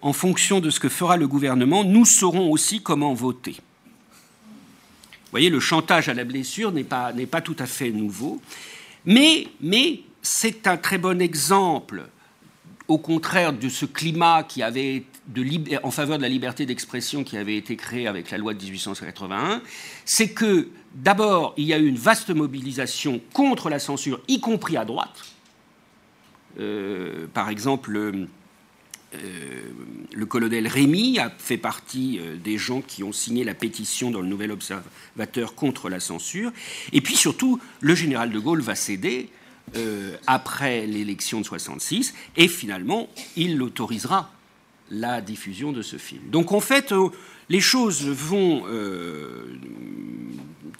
en 0.01 0.13
fonction 0.13 0.59
de 0.59 0.69
ce 0.69 0.79
que 0.79 0.89
fera 0.89 1.17
le 1.17 1.27
gouvernement, 1.27 1.83
nous 1.83 2.05
saurons 2.05 2.51
aussi 2.51 2.81
comment 2.81 3.13
voter. 3.13 3.57
voyez, 5.31 5.49
le 5.49 5.59
chantage 5.59 6.09
à 6.09 6.13
la 6.13 6.23
blessure 6.23 6.71
n'est 6.71 6.83
pas, 6.83 7.13
tout 7.43 7.55
à 7.59 7.65
fait 7.65 7.91
nouveau. 7.91 8.41
Mais, 9.05 9.47
mais 9.61 10.01
c'est 10.21 10.67
un 10.67 10.77
très 10.77 10.97
bon 10.97 11.21
exemple, 11.21 12.07
au 12.87 12.97
contraire 12.97 13.53
de 13.53 13.69
ce 13.69 13.85
climat 13.85 14.43
qui 14.43 14.63
avait 14.63 15.03
de, 15.27 15.45
en 15.83 15.91
faveur 15.91 16.17
de 16.17 16.23
la 16.23 16.29
liberté 16.29 16.65
d'expression 16.65 17.23
qui 17.23 17.37
avait 17.37 17.55
été 17.55 17.75
créé 17.75 18.07
avec 18.07 18.31
la 18.31 18.37
loi 18.37 18.53
de 18.53 18.63
1881, 18.63 19.61
c'est 20.05 20.29
que 20.29 20.69
d'abord, 20.95 21.53
il 21.57 21.65
y 21.65 21.73
a 21.73 21.77
eu 21.77 21.87
une 21.87 21.97
vaste 21.97 22.31
mobilisation 22.31 23.21
contre 23.33 23.69
la 23.69 23.79
censure, 23.79 24.19
y 24.27 24.39
compris 24.39 24.77
à 24.77 24.85
droite. 24.85 25.31
Euh, 26.59 27.27
par 27.33 27.49
exemple, 27.49 28.27
le 29.13 30.25
colonel 30.25 30.67
Rémy 30.67 31.19
a 31.19 31.29
fait 31.29 31.57
partie 31.57 32.19
euh, 32.19 32.35
des 32.35 32.57
gens 32.57 32.81
qui 32.81 33.03
ont 33.03 33.11
signé 33.11 33.43
la 33.43 33.53
pétition 33.53 34.11
dans 34.11 34.21
le 34.21 34.27
Nouvel 34.27 34.51
Observateur 34.51 35.55
contre 35.55 35.89
la 35.89 35.99
censure. 35.99 36.51
Et 36.93 37.01
puis 37.01 37.15
surtout, 37.15 37.59
le 37.81 37.95
général 37.95 38.31
de 38.31 38.39
Gaulle 38.39 38.61
va 38.61 38.75
céder 38.75 39.29
après 40.27 40.85
l'élection 40.85 41.39
de 41.39 41.45
66 41.45 42.13
et 42.35 42.49
finalement, 42.49 43.07
il 43.37 43.61
autorisera 43.61 44.33
la 44.89 45.21
diffusion 45.21 45.71
de 45.71 45.81
ce 45.81 45.95
film. 45.95 46.23
Donc 46.29 46.51
en 46.51 46.59
fait, 46.59 46.93
les 47.47 47.61
choses 47.61 48.05
vont, 48.05 48.65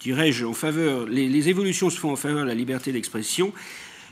dirais-je, 0.00 0.44
en 0.44 0.52
faveur, 0.52 1.06
les, 1.06 1.26
les, 1.26 1.48
évolutions 1.48 1.88
se 1.88 1.98
font 1.98 2.12
en 2.12 2.16
faveur 2.16 2.42
de 2.42 2.48
la 2.48 2.54
liberté 2.54 2.92
d'expression 2.92 3.54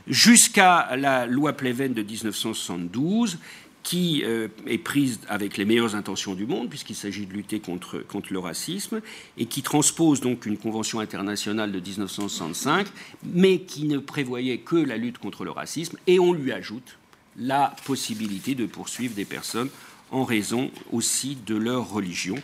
jusqu'à 0.07 0.95
la 0.95 1.25
loi 1.25 1.53
Pleven 1.53 1.93
de 1.93 2.03
1972, 2.03 3.39
qui 3.83 4.21
euh, 4.23 4.47
est 4.67 4.77
prise 4.77 5.19
avec 5.27 5.57
les 5.57 5.65
meilleures 5.65 5.95
intentions 5.95 6.35
du 6.35 6.45
monde, 6.45 6.69
puisqu'il 6.69 6.95
s'agit 6.95 7.25
de 7.25 7.33
lutter 7.33 7.59
contre, 7.59 8.03
le 8.29 8.39
racisme, 8.39 9.01
et 9.37 9.45
qui 9.45 9.63
transpose 9.63 10.21
donc 10.21 10.45
une 10.45 10.57
convention 10.57 10.99
internationale 10.99 11.71
de 11.71 11.79
1965, 11.79 12.87
mais 13.23 13.59
qui 13.61 13.85
ne 13.85 13.97
prévoyait 13.97 14.59
que 14.59 14.75
la 14.75 14.97
lutte 14.97 15.17
contre 15.17 15.43
le 15.43 15.51
racisme, 15.51 15.97
et 16.07 16.19
on 16.19 16.33
lui 16.33 16.51
ajoute 16.51 16.97
la 17.37 17.73
possibilité 17.85 18.55
de 18.55 18.65
poursuivre 18.65 19.15
des 19.15 19.25
personnes 19.25 19.69
en 20.11 20.25
raison 20.25 20.69
aussi 20.91 21.37
de 21.45 21.55
leur 21.55 21.89
religion. 21.89 22.35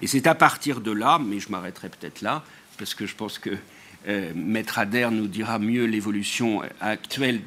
Et 0.00 0.06
c'est 0.06 0.26
à 0.26 0.34
partir 0.34 0.80
de 0.80 0.92
là, 0.92 1.18
mais 1.18 1.40
je 1.40 1.50
m'arrêterai 1.50 1.88
peut-être 1.88 2.22
là, 2.22 2.44
parce 2.78 2.94
que 2.94 3.06
je 3.06 3.14
pense 3.14 3.38
que 3.38 3.50
euh, 4.08 4.32
Maître 4.34 4.78
Adair 4.78 5.10
nous 5.10 5.26
dira 5.26 5.58
mieux 5.58 5.84
l'évolution 5.84 6.62
actuelle 6.80 7.40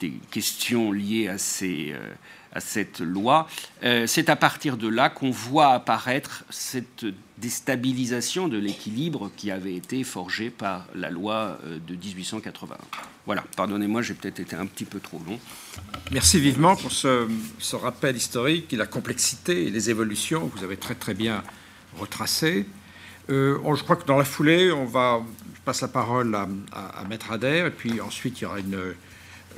des 0.00 0.12
questions 0.30 0.92
liées 0.92 1.28
à, 1.28 1.36
euh, 1.62 1.98
cette 2.58 3.00
loi. 3.00 3.48
Euh, 3.84 4.06
c'est 4.06 4.28
à 4.28 4.36
partir 4.36 4.76
de 4.76 4.88
là 4.88 5.10
qu'on 5.10 5.30
voit 5.30 5.72
apparaître 5.72 6.44
cette 6.50 7.04
déstabilisation 7.38 8.48
de 8.48 8.56
l'équilibre 8.56 9.30
qui 9.36 9.50
avait 9.50 9.74
été 9.74 10.04
forgé 10.04 10.50
par 10.50 10.86
la 10.94 11.10
loi 11.10 11.58
de 11.86 11.94
1881. 11.94 12.78
Voilà, 13.26 13.44
pardonnez-moi, 13.56 14.00
j'ai 14.00 14.14
peut-être 14.14 14.40
été 14.40 14.56
un 14.56 14.66
petit 14.66 14.86
peu 14.86 15.00
trop 15.00 15.20
long. 15.26 15.38
Merci 16.12 16.40
vivement 16.40 16.76
pour 16.76 16.92
ce, 16.92 17.26
rappel 17.74 18.16
historique 18.16 18.72
et 18.72 18.76
la 18.76 18.86
complexité 18.86 19.66
et 19.66 19.70
les 19.70 19.90
évolutions 19.90 20.48
que 20.48 20.58
vous 20.58 20.64
avez 20.64 20.76
très 20.76 20.94
très 20.94 21.12
bien 21.12 21.42
retracées. 21.98 22.66
Euh, 23.28 23.58
je 23.74 23.82
crois 23.82 23.96
que 23.96 24.06
dans 24.06 24.16
la 24.16 24.24
foulée, 24.24 24.70
on 24.70 24.84
va, 24.84 25.20
je 25.54 25.60
passe 25.62 25.82
la 25.82 25.88
parole 25.88 26.34
à, 26.34 27.04
Maître 27.08 27.32
Adair, 27.32 27.66
et 27.66 27.70
puis 27.70 28.00
ensuite 28.00 28.40
il 28.40 28.44
y 28.44 28.46
aura 28.46 28.60
une, 28.60 28.94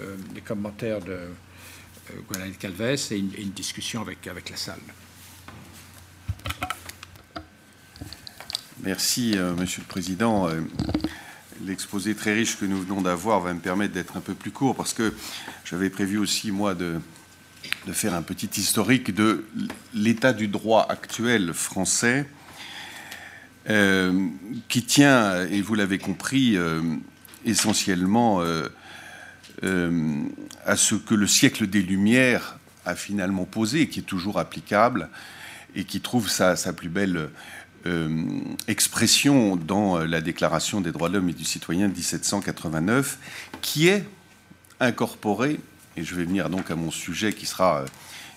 euh, 0.01 0.17
des 0.35 0.41
commentaires 0.41 1.01
de 1.01 1.13
euh, 1.13 2.53
Calves 2.59 2.81
et 3.11 3.17
une, 3.17 3.51
discussion 3.51 4.01
avec, 4.01 4.27
avec 4.27 4.51
la 4.51 4.57
salle. 4.57 4.81
Merci, 8.83 9.33
euh, 9.37 9.55
Monsieur 9.55 9.83
le 9.83 9.89
Président. 9.89 10.49
L'exposé 11.65 12.15
très 12.15 12.33
riche 12.35 12.59
que 12.59 12.65
nous 12.65 12.81
venons 12.81 13.03
d'avoir 13.03 13.41
va 13.41 13.53
me 13.53 13.61
permettre 13.61 13.93
d'être 13.93 14.17
un 14.17 14.21
peu 14.21 14.35
plus 14.35 14.53
court 14.53 14.77
parce 14.77 14.95
que 14.95 15.13
j'avais 15.65 15.91
prévu 15.91 16.19
aussi, 16.19 16.53
moi, 16.53 16.75
de, 16.75 17.01
de 17.87 17.93
faire 17.93 18.15
un 18.15 18.23
petit 18.23 18.61
historique 18.61 19.15
de 19.15 19.45
l'état 19.95 20.33
du 20.33 20.49
droit 20.49 20.87
actuel 20.89 21.53
français 21.53 22.27
euh, 23.71 24.29
qui 24.69 24.83
tient, 24.83 25.47
et 25.47 25.61
vous 25.61 25.75
l'avez 25.75 25.99
compris, 25.99 26.57
euh, 26.57 26.81
essentiellement 27.45 28.43
euh, 29.65 30.23
à 30.65 30.77
ce 30.77 30.95
que 30.95 31.15
le 31.15 31.27
siècle 31.27 31.67
des 31.67 31.83
Lumières 31.83 32.59
a 32.85 32.95
finalement 32.95 33.45
posé, 33.45 33.89
qui 33.89 34.01
est 34.01 34.03
toujours 34.03 34.39
applicable, 34.39 35.09
et 35.75 35.85
qui 35.85 36.01
trouve 36.01 36.29
sa, 36.29 36.57
plus 36.73 36.89
belle 36.89 37.29
expression 38.67 39.57
dans 39.57 39.99
la 39.99 40.21
Déclaration 40.21 40.81
des 40.81 40.93
droits 40.93 41.09
de 41.09 41.15
l'homme 41.15 41.29
et 41.29 41.35
du 41.35 41.45
citoyen 41.45 41.89
de 41.89 41.95
1789, 41.95 43.19
qui 43.63 43.89
est 43.89 44.05
incorporée, 44.81 45.61
et 45.97 46.05
je 46.05 46.15
vais 46.15 46.25
venir 46.25 46.51
donc 46.51 46.71
à 46.71 46.77
mon 46.77 46.91
sujet 46.91 47.33
qui 47.33 47.47
sera 47.47 47.85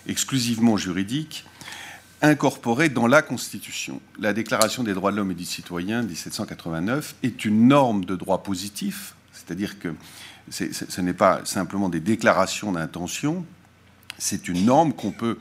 exclusivement 0.06 0.76
juridique, 0.76 1.44
incorporée 2.22 2.88
dans 2.88 3.06
la 3.06 3.20
Constitution. 3.20 4.00
La 4.18 4.32
Déclaration 4.32 4.84
des 4.84 4.94
droits 4.94 5.10
de 5.10 5.16
l'homme 5.16 5.32
et 5.32 5.34
du 5.34 5.44
citoyen 5.44 6.02
1789 6.02 7.16
est 7.22 7.44
une 7.44 7.68
norme 7.68 8.04
de 8.04 8.16
droit 8.16 8.42
positif, 8.42 9.14
c'est-à-dire 9.32 9.78
que 9.78 9.94
ce 10.50 11.00
n'est 11.00 11.12
pas 11.12 11.40
simplement 11.44 11.88
des 11.88 12.00
déclarations 12.00 12.72
d'intention, 12.72 13.44
c'est 14.18 14.48
une 14.48 14.64
norme 14.64 14.92
qu'on 14.92 15.12
peut 15.12 15.38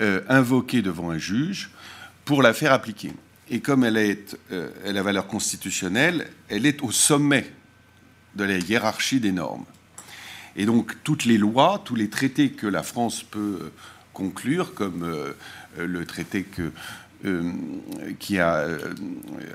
euh, 0.00 0.22
invoquer 0.28 0.82
devant 0.82 1.10
un 1.10 1.18
juge 1.18 1.70
pour 2.24 2.42
la 2.42 2.52
faire 2.52 2.72
appliquer. 2.72 3.12
Et 3.48 3.60
comme 3.60 3.84
elle, 3.84 3.96
est, 3.96 4.36
euh, 4.52 4.70
a 4.84 5.02
valeur 5.02 5.26
constitutionnelle, 5.26 6.28
elle 6.48 6.66
est 6.66 6.82
au 6.82 6.90
sommet 6.90 7.50
de 8.36 8.44
la 8.44 8.58
hiérarchie 8.58 9.20
des 9.20 9.32
normes. 9.32 9.64
Et 10.56 10.66
donc 10.66 10.96
toutes 11.04 11.24
les 11.24 11.38
lois, 11.38 11.82
tous 11.84 11.94
les 11.94 12.08
traités 12.08 12.50
que 12.50 12.66
la 12.66 12.82
France 12.82 13.22
peut 13.22 13.58
euh, 13.62 13.72
conclure, 14.12 14.74
comme 14.74 15.04
euh, 15.04 15.32
le 15.78 16.04
traité 16.04 16.46
euh, 16.58 16.70
qui 18.18 18.38
a 18.38 18.56
euh, 18.56 18.94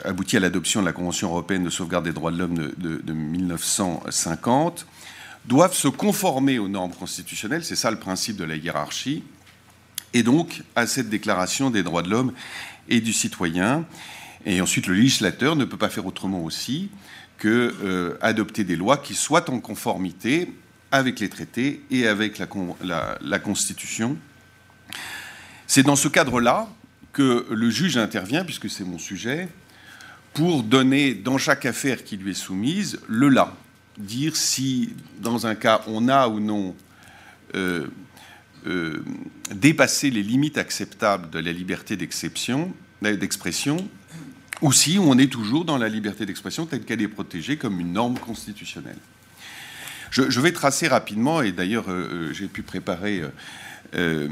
abouti 0.03 0.37
à 0.37 0.39
l'adoption 0.39 0.81
de 0.81 0.85
la 0.85 0.93
Convention 0.93 1.29
européenne 1.29 1.63
de 1.63 1.69
sauvegarde 1.69 2.05
des 2.05 2.13
droits 2.13 2.31
de 2.31 2.37
l'homme 2.37 2.71
de, 2.77 3.13
1950, 3.13 4.85
doivent 5.45 5.73
se 5.73 5.87
conformer 5.87 6.59
aux 6.59 6.67
normes 6.67 6.93
constitutionnelles, 6.93 7.63
c'est 7.63 7.75
ça 7.75 7.91
le 7.91 7.97
principe 7.97 8.37
de 8.37 8.43
la 8.43 8.55
hiérarchie, 8.55 9.23
et 10.13 10.23
donc 10.23 10.63
à 10.75 10.87
cette 10.87 11.09
déclaration 11.09 11.69
des 11.69 11.83
droits 11.83 12.01
de 12.01 12.09
l'homme 12.09 12.33
et 12.89 13.01
du 13.01 13.13
citoyen. 13.13 13.85
Et 14.45 14.61
ensuite, 14.61 14.87
le 14.87 14.93
législateur 14.93 15.55
ne 15.55 15.65
peut 15.65 15.77
pas 15.77 15.89
faire 15.89 16.05
autrement 16.05 16.43
aussi 16.43 16.89
que 17.37 18.17
adopter 18.21 18.63
des 18.63 18.75
lois 18.75 18.97
qui 18.97 19.13
soient 19.13 19.49
en 19.49 19.59
conformité 19.59 20.53
avec 20.91 21.19
les 21.19 21.29
traités 21.29 21.83
et 21.91 22.07
avec 22.07 22.39
la 22.39 23.39
Constitution. 23.39 24.17
C'est 25.67 25.83
dans 25.83 25.95
ce 25.95 26.07
cadre-là 26.07 26.69
que 27.15 27.47
le 27.49 27.69
juge 27.69 27.95
intervient, 27.95 28.43
puisque 28.43 28.69
c'est 28.69 28.83
mon 28.83 28.99
sujet, 28.99 29.47
pour 30.33 30.63
donner 30.63 31.13
dans 31.13 31.37
chaque 31.37 31.65
affaire 31.65 32.03
qui 32.03 32.17
lui 32.17 32.31
est 32.31 32.33
soumise 32.33 32.99
le 33.07 33.29
là, 33.29 33.55
dire 33.97 34.35
si 34.35 34.93
dans 35.21 35.47
un 35.47 35.55
cas 35.55 35.81
on 35.87 36.09
a 36.09 36.27
ou 36.27 36.41
non 36.41 36.75
euh, 37.55 37.87
euh, 38.67 39.01
dépassé 39.49 40.11
les 40.11 40.23
limites 40.23 40.57
acceptables 40.57 41.29
de 41.29 41.39
la 41.39 41.53
liberté 41.53 41.95
d'exception, 41.95 42.73
d'expression, 43.01 43.77
ou 44.61 44.73
si 44.73 44.99
on 44.99 45.17
est 45.17 45.31
toujours 45.31 45.63
dans 45.63 45.77
la 45.77 45.87
liberté 45.87 46.25
d'expression 46.25 46.65
telle 46.65 46.83
qu'elle 46.83 47.01
est 47.01 47.07
protégée 47.07 47.55
comme 47.55 47.79
une 47.79 47.93
norme 47.93 48.19
constitutionnelle. 48.19 48.99
Je, 50.11 50.39
vais 50.41 50.51
tracer 50.51 50.89
rapidement, 50.89 51.41
et 51.41 51.53
d'ailleurs 51.53 51.85
euh, 51.87 52.33
j'ai 52.33 52.47
pu 52.47 52.61
préparer 52.61 53.21
euh, 53.93 54.29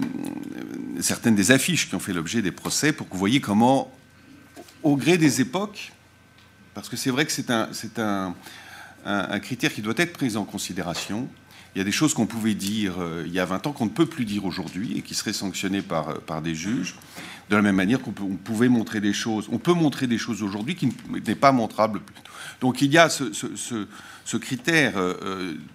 certaines 0.99 1.35
des 1.35 1.51
affiches 1.51 1.89
qui 1.89 1.95
ont 1.95 1.99
fait 1.99 2.13
l'objet 2.13 2.41
des 2.41 2.51
procès 2.51 2.93
pour 2.93 3.07
que 3.07 3.13
vous 3.13 3.19
voyez 3.19 3.41
comment, 3.41 3.91
au 4.81 4.95
gré 4.95 5.17
des 5.17 5.41
époques, 5.41 5.91
parce 6.73 6.89
que 6.89 6.97
c'est 6.97 7.11
vrai 7.11 7.25
que 7.25 7.31
c'est 7.31 7.49
un, 7.51 7.69
un, 7.99 8.35
un, 9.05 9.39
critère 9.39 9.73
qui 9.73 9.81
doit 9.81 9.93
être 9.97 10.13
pris 10.13 10.35
en 10.35 10.43
considération. 10.43 11.27
Il 11.75 11.79
y 11.79 11.81
a 11.81 11.83
des 11.83 11.91
choses 11.91 12.13
qu'on 12.13 12.25
pouvait 12.25 12.53
dire 12.53 12.95
euh, 12.99 13.23
il 13.25 13.33
y 13.33 13.39
a 13.39 13.45
20 13.45 13.67
ans 13.67 13.71
qu'on 13.71 13.85
ne 13.85 13.91
peut 13.91 14.05
plus 14.05 14.25
dire 14.25 14.45
aujourd'hui 14.45 14.97
et 14.97 15.01
qui 15.01 15.15
seraient 15.15 15.33
sanctionnées 15.33 15.81
par, 15.81 16.09
euh, 16.09 16.13
par 16.25 16.41
des 16.41 16.55
juges. 16.55 16.95
De 17.49 17.55
la 17.55 17.61
même 17.61 17.75
manière 17.75 17.99
qu'on 18.01 18.11
pouvait 18.11 18.69
montrer 18.69 19.01
des 19.01 19.13
choses, 19.13 19.47
on 19.51 19.59
peut 19.59 19.73
montrer 19.73 20.07
des 20.07 20.17
choses 20.17 20.41
aujourd'hui 20.41 20.75
qui 20.75 20.89
n'est 21.09 21.35
pas 21.35 21.51
montrable 21.51 21.99
Donc 22.61 22.81
il 22.81 22.91
y 22.91 22.97
a 22.97 23.09
ce, 23.09 23.33
ce, 23.33 24.37
critère 24.37 24.93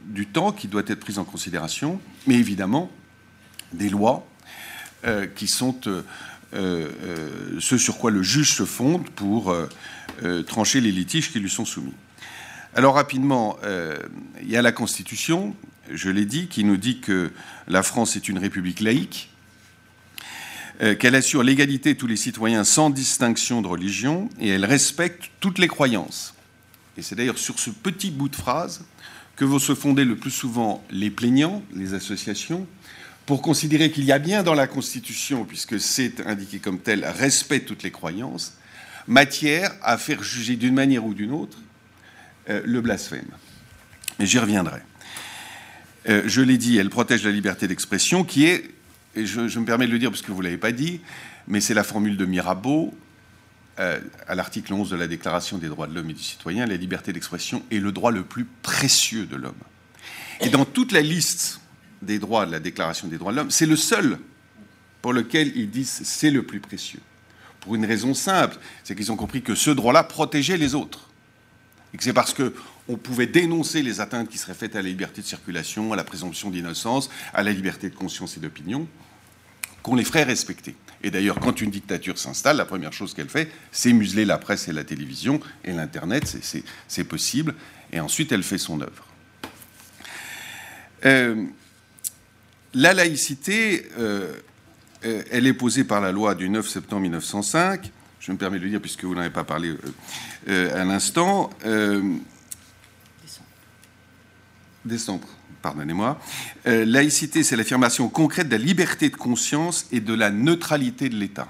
du 0.07 0.27
temps 0.27 0.51
qui 0.51 0.67
doit 0.67 0.83
être 0.87 0.99
pris 0.99 1.19
en 1.19 1.25
considération, 1.25 2.01
mais 2.27 2.37
évidemment, 2.37 2.91
des 3.73 3.89
lois 3.89 4.27
euh, 5.05 5.27
qui 5.27 5.47
sont 5.47 5.79
euh, 5.87 6.03
euh, 6.55 6.91
ce 7.61 7.79
sur 7.79 7.99
quoi 7.99 8.11
le 8.11 8.23
juge 8.23 8.53
se 8.53 8.65
fonde 8.65 9.09
pour 9.11 9.55
trancher 10.47 10.81
les 10.81 10.91
litiges 10.91 11.31
qui 11.31 11.39
lui 11.39 11.51
sont 11.51 11.65
soumis. 11.65 11.95
Alors 12.75 12.95
rapidement, 12.95 13.57
il 14.43 14.51
y 14.51 14.57
a 14.57 14.63
la 14.63 14.73
Constitution, 14.73 15.55
je 15.93 16.11
l'ai 16.11 16.25
dit, 16.25 16.49
qui 16.49 16.65
nous 16.65 16.77
dit 16.77 16.99
que 16.99 17.31
la 17.69 17.85
France 17.85 18.17
est 18.17 18.29
une 18.29 18.39
république 18.39 18.81
laïque. 18.81 19.31
qu'elle 20.99 21.15
assure 21.15 21.45
l'égalité 21.45 21.95
de 21.95 21.99
tous 21.99 22.09
les 22.09 22.17
citoyens 22.17 22.65
sans 22.65 22.91
distinction 22.91 23.63
de 23.63 23.69
religion 23.69 24.29
et 24.41 24.49
elle 24.49 24.65
respecte 24.65 25.31
toutes 25.39 25.59
les 25.59 25.69
croyances. 25.69 26.35
Et 26.97 27.03
c'est 27.03 27.15
d'ailleurs 27.15 27.39
sur 27.39 27.61
ce 27.61 27.71
petit 27.71 28.11
bout 28.11 28.29
de 28.29 28.37
phrase 28.37 28.85
que 29.37 29.45
vont 29.45 29.61
se 29.61 29.77
fonder 29.77 30.05
le 30.05 30.17
plus 30.17 30.33
souvent 30.33 30.83
les 30.91 31.11
plaignants, 31.11 31.63
les 31.73 31.95
associations, 31.95 32.67
pour 33.29 33.43
considérer 33.43 33.91
qu'il 33.91 34.07
y 34.07 34.13
a 34.13 34.19
bien 34.19 34.43
dans 34.43 34.55
la 34.55 34.67
Constitution, 34.67 35.45
puisque 35.45 35.79
c'est 35.79 36.27
indiqué 36.27 36.61
comme 36.61 36.79
tel, 36.79 37.05
respect 37.05 37.59
de 37.59 37.67
toutes 37.67 37.83
les 37.83 37.91
croyances, 37.91 38.55
matière 39.07 39.71
à 39.83 39.99
faire 39.99 40.23
juger 40.23 40.57
d'une 40.57 40.73
manière 40.73 41.05
ou 41.05 41.13
d'une 41.13 41.33
autre 41.33 41.59
euh, 42.49 42.63
le 42.65 42.81
blasphème. 42.81 43.29
Et 44.19 44.25
j'y 44.25 44.39
reviendrai. 44.39 44.81
Euh, 46.09 46.23
je 46.25 46.41
l'ai 46.41 46.57
dit, 46.57 46.79
elle 46.79 46.89
protège 46.89 47.23
la 47.27 47.31
liberté 47.31 47.69
d'expression, 47.69 48.25
qui 48.25 48.47
est, 48.47 48.71
et 49.15 49.27
je, 49.27 49.41
me 49.41 49.67
permets 49.67 49.87
de 49.87 49.93
le 49.93 49.99
dire 49.99 50.09
parce 50.09 50.23
que 50.23 50.33
vous 50.33 50.39
ne 50.39 50.45
l'avez 50.45 50.57
pas 50.57 50.73
dit, 50.73 51.03
mais 51.49 51.61
c'est 51.61 51.75
la 51.75 51.85
formule 51.85 52.17
de 52.17 52.25
Mirabeau, 52.25 52.95
euh, 53.79 54.01
à 54.27 54.37
l'article 54.37 54.73
11 54.73 54.89
de 54.89 54.97
la 54.97 55.07
Déclaration 55.07 55.59
des 55.59 55.69
droits 55.69 55.87
de 55.87 55.95
l'homme 55.95 56.09
et 56.09 56.15
du 56.15 56.23
citoyen, 56.23 56.65
la 56.65 56.77
liberté 56.77 57.13
d'expression 57.13 57.63
est 57.71 57.79
le 57.79 57.93
droit 57.93 58.11
le 58.11 58.23
plus 58.23 58.47
précieux 58.63 59.27
de 59.27 59.37
l'homme. 59.37 59.53
Et 60.41 60.49
dans 60.49 60.65
toute 60.65 60.93
la 60.93 61.03
liste 61.03 61.61
des 62.03 62.19
droits 62.19 62.47
de 62.47 62.53
la 62.53 62.61
Déclaration 62.61 63.09
des 63.09 63.19
droits 63.19 63.33
de 63.33 63.37
l'homme, 63.37 63.51
c'est 63.51 63.67
le 63.67 63.77
seul 63.77 64.19
pour 65.03 65.13
lequel 65.13 65.53
ils 65.57 65.71
disent 65.71 66.01
c'est 66.05 66.31
le 66.31 66.43
plus 66.43 66.61
précieux. 66.61 67.01
Pour 67.61 67.75
une 67.75 67.85
raison 67.85 68.15
simple, 68.15 68.57
c'est 68.85 68.95
qu'ils 68.95 69.13
ont 69.13 69.17
compris 69.17 69.43
que 69.43 69.55
ce 69.55 69.71
droit-là 69.71 70.05
protégeait 70.05 70.57
les 70.57 70.75
autres. 70.75 71.11
Et 71.93 71.97
que 71.97 72.05
c'est 72.05 72.13
parce 72.13 72.35
qu'on 72.35 72.97
pouvait 72.97 73.27
dénoncer 73.27 73.83
les 73.83 74.01
atteintes 74.01 74.29
qui 74.29 74.39
seraient 74.39 74.55
faites 74.55 74.77
à 74.77 74.83
la 74.83 74.89
liberté 74.89 75.23
de 75.23 75.27
circulation, 75.27 75.93
à 75.93 75.97
la 75.97 76.05
présomption 76.05 76.51
d'innocence, 76.51 77.11
à 77.33 77.43
la 77.43 77.53
liberté 77.53 77.89
de 77.91 77.95
conscience 77.95 78.37
et 78.37 78.41
d'opinion, 78.41 78.87
qu'on 79.83 79.95
les 79.95 80.05
ferait 80.05 80.25
respecter. 80.25 80.77
Et 81.03 81.11
d'ailleurs, 81.11 81.39
quand 81.39 81.61
une 81.61 81.71
dictature 81.71 82.19
s'installe, 82.19 82.57
la 82.57 82.65
première 82.65 82.93
chose 82.93 83.15
qu'elle 83.15 83.29
fait, 83.29 83.51
c'est 83.71 83.93
museler 83.93 84.25
la 84.25 84.39
presse 84.39 84.69
et 84.69 84.73
la 84.73 84.85
télévision 84.85 85.41
et 85.65 85.73
l'Internet, 85.73 86.37
c'est 86.89 87.05
possible, 87.05 87.55
et 87.93 88.01
ensuite 88.01 88.33
elle 88.33 88.43
fait 88.43 88.59
son 88.59 88.81
œuvre. 88.81 89.07
Euh, 91.05 91.45
la 92.79 92.95
laïcité, 92.95 93.89
euh, 93.99 94.33
euh, 95.05 95.23
elle 95.33 95.49
est 95.49 95.53
posée 95.53 95.83
par 95.83 96.01
la 96.01 96.13
loi 96.13 96.37
du 96.37 96.49
9 96.49 96.67
septembre 96.69 97.03
1905. 97.03 97.91
Je 98.21 98.31
me 98.31 98.37
permets 98.37 98.59
de 98.59 98.65
le 98.65 98.71
dire 98.71 98.81
puisque 98.81 99.05
vous 99.05 99.17
n'avez 99.17 99.31
pas 99.31 99.43
parlé 99.43 99.75
euh, 100.49 100.81
à 100.81 100.85
l'instant. 100.85 101.51
décembre. 104.85 105.27
Pardonnez-moi. 105.61 106.21
laïcité, 106.65 107.43
c'est 107.43 107.57
l'affirmation 107.57 108.09
concrète 108.09 108.49
de 108.49 108.57
la 108.57 108.63
liberté 108.63 109.11
de 109.11 109.17
conscience 109.17 109.89
et 109.91 109.99
de 110.01 110.15
la 110.15 110.31
neutralité 110.31 111.09
de 111.09 111.17
l'État. 111.17 111.49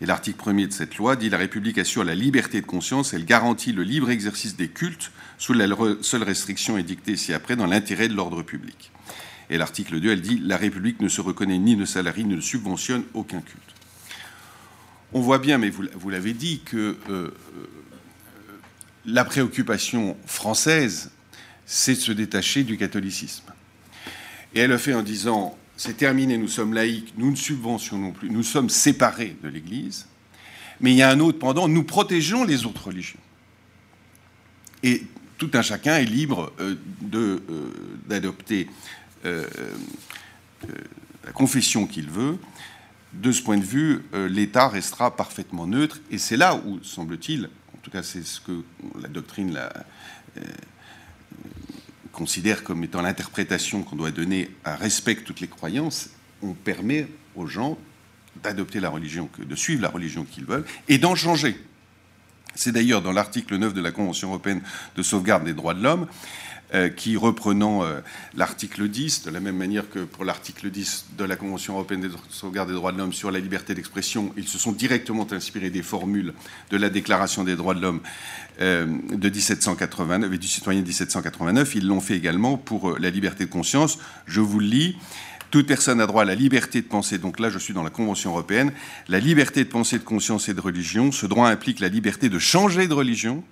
Et 0.00 0.06
l'article 0.06 0.42
1er 0.42 0.68
de 0.68 0.72
cette 0.72 0.96
loi 0.96 1.16
dit 1.16 1.28
La 1.28 1.36
République 1.36 1.76
assure 1.76 2.02
la 2.02 2.14
liberté 2.14 2.62
de 2.62 2.66
conscience, 2.66 3.12
elle 3.12 3.26
garantit 3.26 3.72
le 3.72 3.82
libre 3.82 4.08
exercice 4.08 4.56
des 4.56 4.68
cultes 4.68 5.12
sous 5.36 5.52
la 5.52 5.66
seule 6.00 6.22
restriction 6.22 6.78
édictée 6.78 7.16
ci-après 7.16 7.56
dans 7.56 7.66
l'intérêt 7.66 8.08
de 8.08 8.14
l'ordre 8.14 8.42
public. 8.42 8.91
Et 9.52 9.58
l'article 9.58 10.00
2, 10.00 10.12
elle 10.12 10.22
dit 10.22 10.40
La 10.42 10.56
République 10.56 11.02
ne 11.02 11.08
se 11.08 11.20
reconnaît 11.20 11.58
ni 11.58 11.76
ne 11.76 11.84
salarie, 11.84 12.24
ne 12.24 12.40
subventionne 12.40 13.04
aucun 13.12 13.42
culte. 13.42 13.60
On 15.12 15.20
voit 15.20 15.38
bien, 15.38 15.58
mais 15.58 15.68
vous, 15.68 16.08
l'avez 16.08 16.32
dit, 16.32 16.62
que 16.64 16.76
euh, 16.76 16.96
euh, 17.10 17.30
la 19.04 19.26
préoccupation 19.26 20.16
française, 20.24 21.10
c'est 21.66 21.96
de 21.96 22.00
se 22.00 22.12
détacher 22.12 22.64
du 22.64 22.78
catholicisme. 22.78 23.44
Et 24.54 24.60
elle 24.60 24.70
le 24.70 24.78
fait 24.78 24.94
en 24.94 25.02
disant 25.02 25.58
c'est 25.76 25.98
terminé, 25.98 26.38
nous 26.38 26.48
sommes 26.48 26.72
laïcs, 26.72 27.12
nous 27.18 27.30
ne 27.30 27.36
subventionnons 27.36 28.12
plus, 28.12 28.30
nous 28.30 28.42
sommes 28.42 28.70
séparés 28.70 29.36
de 29.42 29.48
l'Église. 29.48 30.06
Mais 30.80 30.92
il 30.92 30.96
y 30.96 31.02
a 31.02 31.10
un 31.10 31.20
autre 31.20 31.38
pendant, 31.38 31.68
nous 31.68 31.84
protégeons 31.84 32.44
les 32.44 32.64
autres 32.64 32.86
religions. 32.86 33.20
Et 34.82 35.02
tout 35.36 35.50
un 35.52 35.62
chacun 35.62 35.96
est 35.96 36.06
libre 36.06 36.54
euh, 36.58 37.38
d'adopter 38.06 38.68
euh, 39.24 39.46
euh, 40.64 40.74
la 41.24 41.32
confession 41.32 41.86
qu'il 41.86 42.10
veut, 42.10 42.38
de 43.12 43.30
ce 43.30 43.42
point 43.42 43.58
de 43.58 43.64
vue, 43.64 44.02
euh, 44.14 44.28
l'État 44.28 44.68
restera 44.68 45.16
parfaitement 45.16 45.66
neutre. 45.66 46.00
Et 46.10 46.18
c'est 46.18 46.36
là 46.36 46.56
où, 46.56 46.82
semble-t-il, 46.82 47.46
en 47.46 47.78
tout 47.82 47.90
cas 47.90 48.02
c'est 48.02 48.24
ce 48.24 48.40
que 48.40 48.62
la 49.00 49.08
doctrine 49.08 49.58
considère 52.12 52.62
comme 52.62 52.84
étant 52.84 53.02
l'interprétation 53.02 53.82
qu'on 53.82 53.96
doit 53.96 54.10
donner 54.10 54.50
à 54.64 54.76
respect 54.76 55.16
toutes 55.16 55.40
les 55.40 55.48
croyances, 55.48 56.10
on 56.42 56.52
permet 56.52 57.08
aux 57.34 57.46
gens 57.46 57.78
d'adopter 58.42 58.80
la 58.80 58.90
religion, 58.90 59.28
de 59.38 59.56
suivre 59.56 59.82
la 59.82 59.88
religion 59.88 60.24
qu'ils 60.24 60.44
veulent 60.44 60.64
et 60.88 60.98
d'en 60.98 61.14
changer. 61.14 61.56
C'est 62.54 62.72
d'ailleurs 62.72 63.02
dans 63.02 63.12
l'article 63.12 63.56
9 63.56 63.72
de 63.72 63.80
la 63.80 63.92
Convention 63.92 64.28
européenne 64.28 64.62
de 64.96 65.02
sauvegarde 65.02 65.44
des 65.44 65.54
droits 65.54 65.74
de 65.74 65.82
l'homme 65.82 66.06
qui, 66.96 67.16
reprenant 67.16 67.84
euh, 67.84 68.00
l'article 68.34 68.88
10, 68.88 69.24
de 69.24 69.30
la 69.30 69.40
même 69.40 69.56
manière 69.56 69.88
que 69.90 70.00
pour 70.00 70.24
l'article 70.24 70.70
10 70.70 71.06
de 71.18 71.24
la 71.24 71.36
Convention 71.36 71.74
européenne 71.74 72.00
de 72.00 72.10
sauvegarde 72.30 72.68
des 72.68 72.74
droits 72.74 72.92
de 72.92 72.98
l'homme 72.98 73.12
sur 73.12 73.30
la 73.30 73.40
liberté 73.40 73.74
d'expression, 73.74 74.32
ils 74.36 74.48
se 74.48 74.58
sont 74.58 74.72
directement 74.72 75.26
inspirés 75.32 75.70
des 75.70 75.82
formules 75.82 76.32
de 76.70 76.76
la 76.76 76.88
Déclaration 76.88 77.44
des 77.44 77.56
droits 77.56 77.74
de 77.74 77.80
l'homme 77.80 78.00
euh, 78.60 78.86
de 79.10 79.28
1789 79.28 80.32
et 80.32 80.38
du 80.38 80.46
citoyen 80.48 80.80
de 80.80 80.86
1789. 80.86 81.74
Ils 81.74 81.86
l'ont 81.86 82.00
fait 82.00 82.16
également 82.16 82.56
pour 82.56 82.98
la 82.98 83.10
liberté 83.10 83.44
de 83.44 83.50
conscience. 83.50 83.98
Je 84.26 84.40
vous 84.40 84.60
le 84.60 84.66
lis. 84.66 84.96
Toute 85.52 85.66
personne 85.66 86.00
a 86.00 86.06
droit 86.06 86.22
à 86.22 86.24
la 86.24 86.34
liberté 86.34 86.80
de 86.80 86.86
penser. 86.86 87.18
Donc 87.18 87.38
là, 87.38 87.50
je 87.50 87.58
suis 87.58 87.74
dans 87.74 87.82
la 87.82 87.90
Convention 87.90 88.30
européenne. 88.30 88.72
La 89.08 89.20
liberté 89.20 89.62
de 89.64 89.68
pensée, 89.68 89.98
de 89.98 90.02
conscience 90.02 90.48
et 90.48 90.54
de 90.54 90.60
religion. 90.62 91.12
Ce 91.12 91.26
droit 91.26 91.50
implique 91.50 91.78
la 91.80 91.88
liberté 91.88 92.30
de 92.30 92.38
changer 92.38 92.88
de 92.88 92.94
religion, 92.94 93.44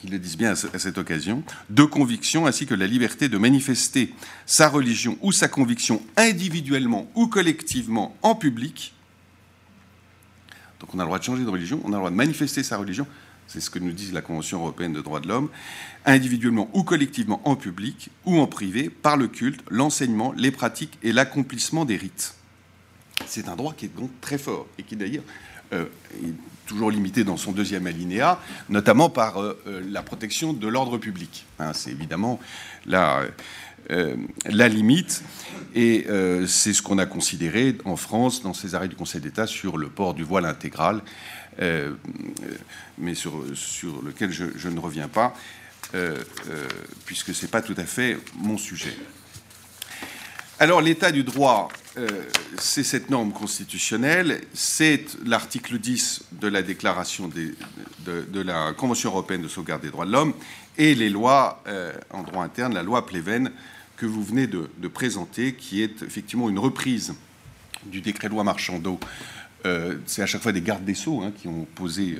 qu'ils 0.00 0.10
le 0.10 0.18
disent 0.18 0.38
bien 0.38 0.52
à 0.52 0.78
cette 0.78 0.98
occasion, 0.98 1.44
de 1.68 1.84
conviction 1.84 2.46
ainsi 2.46 2.66
que 2.66 2.74
la 2.74 2.86
liberté 2.86 3.28
de 3.28 3.36
manifester 3.36 4.12
sa 4.46 4.68
religion 4.68 5.18
ou 5.20 5.30
sa 5.30 5.46
conviction 5.46 6.02
individuellement 6.16 7.10
ou 7.14 7.26
collectivement 7.26 8.16
en 8.22 8.34
public. 8.34 8.94
Donc 10.80 10.94
on 10.94 10.98
a 10.98 11.02
le 11.02 11.06
droit 11.06 11.18
de 11.18 11.24
changer 11.24 11.44
de 11.44 11.50
religion, 11.50 11.80
on 11.84 11.88
a 11.88 11.92
le 11.92 11.98
droit 11.98 12.10
de 12.10 12.16
manifester 12.16 12.62
sa 12.62 12.78
religion, 12.78 13.06
c'est 13.46 13.60
ce 13.60 13.68
que 13.68 13.78
nous 13.78 13.92
dit 13.92 14.10
la 14.12 14.22
Convention 14.22 14.60
européenne 14.60 14.94
des 14.94 15.02
droits 15.02 15.20
de 15.20 15.28
l'homme, 15.28 15.50
individuellement 16.06 16.70
ou 16.72 16.82
collectivement 16.82 17.42
en 17.44 17.56
public 17.56 18.08
ou 18.24 18.38
en 18.38 18.46
privé, 18.46 18.88
par 18.88 19.18
le 19.18 19.28
culte, 19.28 19.60
l'enseignement, 19.68 20.32
les 20.32 20.50
pratiques 20.50 20.98
et 21.02 21.12
l'accomplissement 21.12 21.84
des 21.84 21.96
rites. 21.96 22.34
C'est 23.26 23.48
un 23.48 23.56
droit 23.56 23.74
qui 23.74 23.84
est 23.84 23.94
donc 23.94 24.10
très 24.22 24.38
fort 24.38 24.66
et 24.78 24.82
qui 24.82 24.96
d'ailleurs 24.96 25.24
euh, 25.74 25.84
toujours 26.70 26.92
limité 26.92 27.24
dans 27.24 27.36
son 27.36 27.50
deuxième 27.50 27.88
alinéa, 27.88 28.38
notamment 28.68 29.10
par 29.10 29.42
euh, 29.42 29.60
euh, 29.66 29.82
la 29.90 30.02
protection 30.02 30.52
de 30.52 30.68
l'ordre 30.68 30.98
public. 30.98 31.44
Hein, 31.58 31.72
c'est 31.74 31.90
évidemment 31.90 32.38
la, 32.86 33.22
euh, 33.90 34.14
limite, 34.46 35.24
et 35.74 36.06
c'est 36.46 36.72
ce 36.72 36.80
qu'on 36.80 36.98
a 36.98 37.06
considéré 37.06 37.76
en 37.84 37.96
France 37.96 38.42
dans 38.42 38.54
ces 38.54 38.76
arrêts 38.76 38.88
du 38.88 38.94
Conseil 38.94 39.20
d'État 39.20 39.48
sur 39.48 39.78
le 39.78 39.88
port 39.88 40.14
du 40.14 40.22
voile 40.22 40.46
intégral, 40.46 41.02
mais 42.98 43.14
sur, 43.14 43.44
sur 43.54 44.02
lequel 44.02 44.30
je, 44.30 44.44
je, 44.56 44.68
ne 44.68 44.78
reviens 44.78 45.08
pas, 45.08 45.34
puisque 47.04 47.34
ce 47.34 47.42
n'est 47.42 47.50
pas 47.50 47.62
tout 47.62 47.74
à 47.76 47.84
fait 47.84 48.18
mon 48.36 48.58
sujet. 48.58 48.96
Alors 50.62 50.82
l'état 50.82 51.10
du 51.10 51.24
droit 51.24 51.70
euh, 51.96 52.06
c'est 52.58 52.84
cette 52.84 53.08
norme 53.08 53.32
constitutionnelle, 53.32 54.42
c'est 54.52 55.06
l'article 55.24 55.78
10 55.78 56.24
de 56.32 56.48
la 56.48 56.60
déclaration 56.60 57.28
de, 57.28 58.42
la 58.42 58.74
Convention 58.74 59.08
européenne 59.08 59.40
de 59.40 59.48
sauvegarde 59.48 59.80
des 59.80 59.88
droits 59.88 60.04
de 60.04 60.12
l'homme 60.12 60.34
et 60.76 60.94
les 60.94 61.08
lois 61.08 61.62
euh, 61.66 61.94
en 62.10 62.22
droit 62.24 62.44
interne, 62.44 62.74
la 62.74 62.82
loi 62.82 63.06
Pleven 63.06 63.50
que 63.96 64.04
vous 64.04 64.22
venez 64.22 64.46
de, 64.46 64.68
présenter, 64.88 65.54
qui 65.54 65.82
est 65.82 66.02
effectivement 66.02 66.50
une 66.50 66.58
reprise 66.58 67.14
du 67.86 68.02
décret-loi 68.02 68.44
Marchandeau. 68.44 69.00
Euh, 69.64 69.96
c'est 70.04 70.20
à 70.20 70.26
chaque 70.26 70.42
fois 70.42 70.52
des 70.52 70.60
gardes 70.60 70.84
des 70.84 70.94
sceaux 70.94 71.22
hein, 71.22 71.32
qui 71.40 71.48
ont 71.48 71.66
posé 71.74 72.18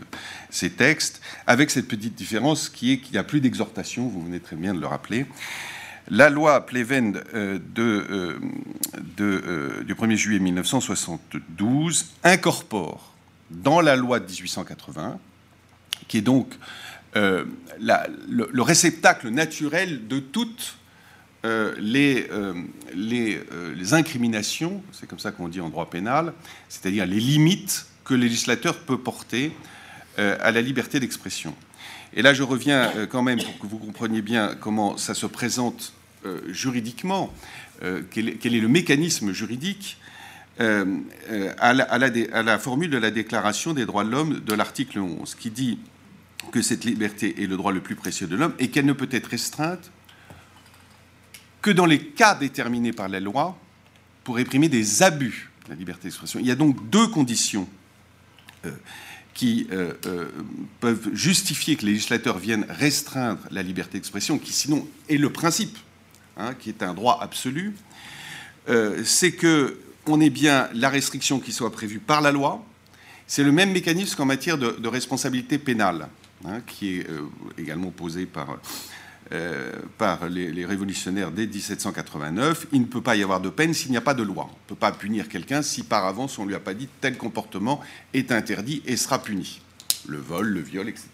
ces 0.49 0.71
textes, 0.71 1.21
avec 1.47 1.71
cette 1.71 1.89
petite 1.89 2.15
différence 2.15 2.71
qui 2.71 2.93
est 2.93 2.99
qu'il 3.01 3.13
n'y 3.13 3.19
a 3.19 3.25
plus 3.25 3.43
d'exhortation, 3.43 4.09
vous 4.09 4.23
venez 4.25 4.41
très 4.41 4.57
bien 4.57 4.73
de 4.73 4.81
le 4.81 4.87
rappeler. 4.87 5.27
La 6.13 6.29
loi 6.29 6.67
Pleven 6.67 7.23
euh, 7.35 7.61
euh, 7.79 8.41
euh, 9.21 9.85
du 9.85 9.95
1er 9.95 10.17
juillet 10.17 10.41
1972 10.41 12.07
incorpore 12.25 13.15
dans 13.51 13.81
la 13.81 13.95
loi 13.95 14.19
de 14.19 14.29
1880, 14.29 15.21
qui 16.09 16.19
est 16.19 16.23
donc 16.23 16.53
le, 17.15 18.61
réceptacle 18.61 19.29
naturel 19.29 20.09
de 20.09 20.19
toutes 20.19 20.79
les, 21.45 22.27
incriminations, 23.93 24.83
c'est 24.91 25.07
comme 25.07 25.21
ça 25.21 25.31
qu'on 25.31 25.47
dit 25.47 25.61
en 25.61 25.69
droit 25.69 25.89
pénal, 25.91 26.33
c'est-à-dire 26.69 27.07
les 27.07 27.21
limites 27.21 27.87
que 28.05 28.15
le 28.15 28.23
législateur 28.23 28.81
peut 28.81 28.99
porter 28.99 29.53
à 30.17 30.51
la 30.51 30.61
liberté 30.61 30.99
d'expression. 30.99 31.55
Et 32.15 32.23
là, 32.23 32.35
je 32.35 32.43
reviens 32.43 32.91
quand 33.09 33.23
même 33.23 33.41
pour 33.41 33.59
que 33.61 33.67
vous 33.69 33.79
compreniez 33.79 34.23
bien 34.23 34.57
comment 34.61 34.97
ça 34.97 35.15
se 35.15 35.27
présente 35.27 35.93
euh, 36.25 36.41
juridiquement, 36.49 37.33
euh, 37.83 38.03
quel, 38.11 38.29
est, 38.29 38.45
le 38.45 38.69
mécanisme 38.69 39.33
juridique 39.33 39.99
à, 40.59 41.73
la, 41.73 42.59
formule 42.59 42.91
de 42.91 42.99
la 42.99 43.11
Déclaration 43.11 43.73
des 43.73 43.87
droits 43.87 44.05
de 44.05 44.11
l'homme 44.11 44.41
de 44.41 44.53
l'article 44.53 44.99
11, 44.99 45.35
qui 45.35 45.51
dit 45.51 45.79
que 46.53 46.61
cette 46.61 46.85
liberté 46.85 47.43
est 47.43 47.47
le 47.47 47.57
droit 47.57 47.73
le 47.73 47.81
plus 47.81 47.95
précieux 47.95 48.27
de 48.27 48.37
l'homme 48.37 48.55
et 48.59 48.69
qu'elle 48.69 48.85
ne 48.85 48.93
peut 48.93 49.09
être 49.11 49.29
restreinte 49.29 49.91
que 51.63 51.71
dans 51.71 51.87
les 51.87 51.99
cas 51.99 52.35
déterminés 52.35 52.93
par 52.93 53.09
la 53.09 53.21
loi 53.21 53.59
pour 54.25 54.37
réprimer 54.37 54.69
des 54.69 55.03
abus 55.03 55.51
de 55.65 55.71
la 55.71 55.77
liberté 55.77 56.05
d'expression. 56.05 56.41
Il 56.41 56.47
y 56.47 56.51
a 56.51 56.57
donc 56.57 56.91
deux 56.91 57.07
conditions 57.09 57.69
euh, 58.67 58.71
qui 59.35 59.69
euh, 59.71 59.95
euh, 60.07 60.29
peuvent 60.81 61.15
justifier 61.15 61.77
que 61.77 61.87
les 61.87 61.93
législateurs 61.93 62.39
viennent 62.39 62.67
restreindre 62.69 63.41
la 63.51 63.63
liberté 63.63 63.97
d'expression, 63.97 64.39
qui 64.39 64.53
sinon 64.53 64.87
est 65.09 65.17
le 65.17 65.31
principe, 65.31 65.79
hein, 66.37 66.55
qui 66.55 66.69
est 66.69 66.83
un 66.83 66.95
droit 66.95 67.19
absolu. 67.21 67.75
C'est 69.05 69.33
que 69.33 69.81
on 70.07 70.21
ait 70.21 70.31
bien 70.31 70.69
la 70.75 70.89
restriction 70.89 71.41
qui 71.41 71.53
soit 71.53 71.73
prévue 71.73 71.99
par 71.99 72.21
la 72.21 72.31
loi. 72.31 72.65
C'est 73.27 73.43
le 73.43 73.51
même 73.51 73.73
mécanisme 73.73 74.17
qu'en 74.17 74.27
matière 74.27 74.59
de, 74.59 74.89
responsabilité 74.89 75.59
pénale, 75.59 76.09
hein, 76.45 76.61
qui 76.67 76.99
est 76.99 77.07
également 77.59 77.91
posé 77.91 78.27
par 78.27 78.59
euh, 79.33 79.71
par 79.97 80.29
les, 80.29 80.65
révolutionnaires 80.65 81.31
dès 81.31 81.47
1789, 81.47 82.67
il 82.73 82.81
ne 82.81 82.87
peut 82.87 83.01
pas 83.01 83.15
y 83.15 83.23
avoir 83.23 83.41
de 83.41 83.49
peine 83.49 83.73
s'il 83.73 83.93
n'y 83.93 83.97
a 83.97 84.01
pas 84.01 84.15
de 84.15 84.25
loi. 84.25 84.47
On 84.51 84.53
ne 84.53 84.69
peut 84.69 84.75
pas 84.75 84.91
punir 84.91 85.29
quelqu'un 85.29 85.63
si 85.63 85.85
par 85.85 86.05
avance 86.05 86.37
on 86.41 86.43
ne 86.43 86.49
lui 86.49 86.57
a 86.57 86.61
pas 86.61 86.75
dit 86.75 86.89
tel 87.01 87.17
comportement 87.17 87.81
est 88.13 88.33
interdit 88.33 88.83
et 88.87 88.97
sera 88.97 89.23
puni. 89.23 89.61
Le 90.09 90.19
vol, 90.19 90.49
le 90.49 90.61
viol, 90.61 90.89
etc. 90.89 91.07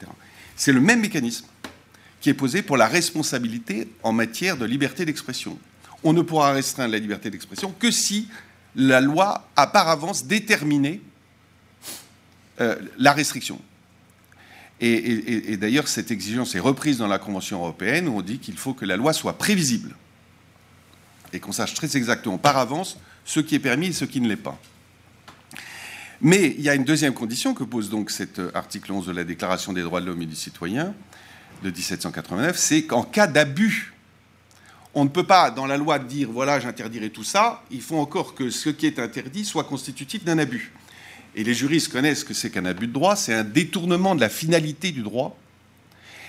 C'est 0.55 0.73
le 0.73 0.81
même 0.81 1.01
mécanisme 1.01 1.45
qui 2.21 2.31
est 2.31 2.35
posé 2.35 2.63
pour 2.63 2.77
la 2.77 2.87
responsabilité 2.87 3.89
en 4.03 4.13
matière 4.13 4.57
de 4.57 4.65
liberté 4.65 5.05
d'expression. 5.05 5.59
On 6.03 6.13
ne 6.13 6.23
pourra 6.23 6.53
restreindre 6.53 6.93
la 6.93 6.99
liberté 6.99 7.31
d'expression 7.31 7.73
que 7.79 7.91
si 7.91 8.29
la 8.75 9.01
loi 9.01 9.49
a 9.57 9.67
par 9.67 9.89
avance 9.89 10.27
déterminé 10.27 11.01
euh, 12.61 12.77
la 12.99 13.13
restriction. 13.13 13.61
Et, 14.79 15.57
d'ailleurs, 15.57 15.89
cette 15.89 16.11
exigence 16.11 16.55
est 16.55 16.61
reprise 16.61 16.99
dans 16.99 17.07
la 17.07 17.19
Convention 17.19 17.59
européenne 17.61 18.09
où 18.09 18.19
on 18.19 18.23
dit 18.23 18.39
qu'il 18.39 18.59
faut 18.59 18.75
que 18.75 18.85
la 18.85 18.97
loi 18.97 19.15
soit 19.15 19.39
prévisible 19.39 19.97
et 21.33 21.41
qu'on 21.41 21.53
sache 21.53 21.73
très 21.73 21.97
exactement 21.97 22.37
par 22.37 22.59
avance 22.59 22.99
ce 23.25 23.41
qui 23.41 23.55
est 23.55 23.59
permis 23.59 23.89
et 23.89 23.93
ce 23.93 24.05
qui 24.05 24.21
ne 24.21 24.29
l'est 24.29 24.37
pas. 24.37 24.61
Mais 26.21 26.55
il 26.59 26.61
y 26.61 26.69
a 26.69 26.75
une 26.75 26.85
deuxième 26.85 27.15
condition 27.15 27.55
que 27.55 27.65
pose 27.65 27.89
donc 27.89 28.11
cet 28.11 28.41
article 28.55 28.93
11 28.93 29.07
de 29.07 29.13
la 29.13 29.25
Déclaration 29.25 29.73
des 29.73 29.83
droits 29.83 30.03
de 30.03 30.07
l'homme 30.07 30.23
et 30.23 30.27
du 30.27 30.37
citoyen 30.37 30.95
de 31.63 31.71
1789, 31.71 32.57
c'est 32.57 32.85
qu'en 32.85 33.03
cas 33.03 33.27
d'abus, 33.27 33.95
on 34.95 35.05
ne 35.05 35.09
peut 35.09 35.27
pas 35.27 35.51
dans 35.51 35.67
la 35.67 35.77
loi 35.77 35.99
dire 35.99 36.31
voilà 36.31 36.59
j'interdirai 36.61 37.11
tout 37.11 37.25
ça, 37.25 37.63
il 37.71 37.83
faut 37.83 37.99
encore 37.99 38.35
que 38.35 38.51
ce 38.51 38.71
qui 38.71 38.87
est 38.87 38.99
interdit 38.99 39.45
soit 39.45 39.65
constitutif 39.65 40.25
d'un 40.25 40.39
abus 40.39 40.73
et 41.37 41.45
les 41.45 41.55
juristes 41.55 41.93
connaissent 41.93 42.21
ce 42.21 42.25
que 42.25 42.35
c'est 42.35 42.51
qu'un 42.51 42.65
abus 42.65 42.87
de 42.87 42.93
droit, 42.93 43.15
c'est 43.15 43.35
un 43.35 43.45
détournement 43.45 44.15
de 44.15 44.21
la 44.23 44.31
finalité 44.31 44.91
du 44.91 45.03
droit. 45.03 45.37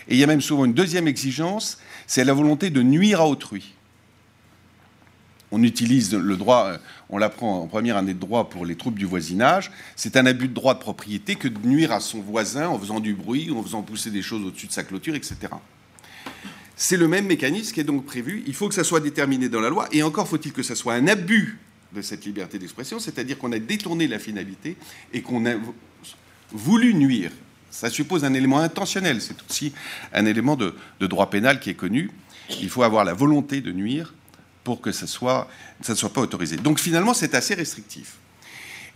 Et 0.10 0.16
il 0.16 0.20
y 0.20 0.24
a 0.24 0.28
même 0.28 0.42
souvent 0.42 0.66
une 0.66 0.74
deuxième 0.74 1.08
exigence, 1.08 1.80
c'est 2.06 2.26
la 2.26 2.34
volonté 2.34 2.70
de 2.70 2.82
nuire 2.84 3.22
à 3.22 3.28
autrui. 3.28 3.74
On 5.52 5.64
utilise 5.64 6.14
le 6.14 6.36
droit, 6.36 6.66
euh, 6.66 6.78
on 7.10 7.18
l'apprend 7.18 7.62
en 7.62 7.68
première 7.68 7.98
année 7.98 8.14
de 8.14 8.20
droit 8.20 8.50
pour 8.50 8.66
les 8.66 8.76
troubles 8.76 9.00
du 9.00 9.06
voisinage, 9.06 9.72
c'est 9.96 10.18
un 10.18 10.26
abus 10.26 10.50
de 10.50 10.54
droit 10.54 10.74
de 10.74 10.80
propriété 10.80 11.36
que 11.36 11.48
de 11.48 11.66
nuire 11.66 11.92
à 11.92 12.00
son 12.00 12.20
voisin 12.20 12.68
en 12.68 12.78
faisant 12.78 13.00
du 13.00 13.14
bruit, 13.14 13.50
en 13.52 13.64
faisant 13.64 13.82
pousser 13.82 14.12
des 14.12 14.22
choses 14.22 14.44
au-dessus 14.44 14.68
de 14.68 14.74
sa 14.74 14.84
clôture, 14.84 15.16
etc. 15.16 15.38
C'est 16.76 16.98
le 16.98 17.08
même 17.08 17.26
mécanisme 17.26 17.74
qui 17.74 17.80
est 17.80 17.86
donc 17.86 18.06
prévu. 18.06 18.44
Il 18.46 18.54
faut 18.54 18.68
que 18.70 18.76
ça 18.76 18.84
soit 18.84 19.00
déterminé 19.00 19.50
dans 19.50 19.62
la 19.62 19.70
loi, 19.70 19.88
et 19.92 20.04
encore 20.04 20.28
faut-il 20.28 20.52
que 20.52 20.64
ça 20.64 20.76
soit 20.76 20.94
un 20.94 21.08
abus 21.08 21.60
de 21.94 22.02
cette 22.02 22.26
liberté 22.26 22.60
d'expression, 22.60 23.00
c'est-à-dire 23.00 23.38
qu'on 23.38 23.52
a 23.52 23.60
détourné 23.60 24.08
la 24.08 24.20
finalité 24.20 24.76
et 25.14 25.22
qu'on 25.22 25.46
a 25.46 25.54
voulu 26.52 26.94
nuire. 26.94 27.32
Ça 27.70 27.90
suppose 27.90 28.24
un 28.26 28.34
élément 28.34 28.60
intentionnel, 28.60 29.22
c'est 29.22 29.36
aussi 29.50 29.74
un 30.14 30.26
élément 30.26 30.56
de, 30.56 30.74
droit 31.02 31.30
pénal 31.30 31.60
qui 31.60 31.70
est 31.70 31.76
connu. 31.76 32.12
Il 32.62 32.70
faut 32.70 32.84
avoir 32.84 33.04
la 33.04 33.14
volonté 33.14 33.62
de 33.62 33.72
nuire 33.72 34.14
pour 34.68 34.82
que 34.82 34.92
ça, 34.92 35.08
soit, 35.08 35.48
ne 35.88 35.96
soit 35.96 36.12
pas 36.12 36.20
autorisé. 36.20 36.58
Donc 36.58 36.82
finalement, 36.82 37.14
c'est 37.14 37.36
assez 37.36 37.54
restrictif. 37.54 38.18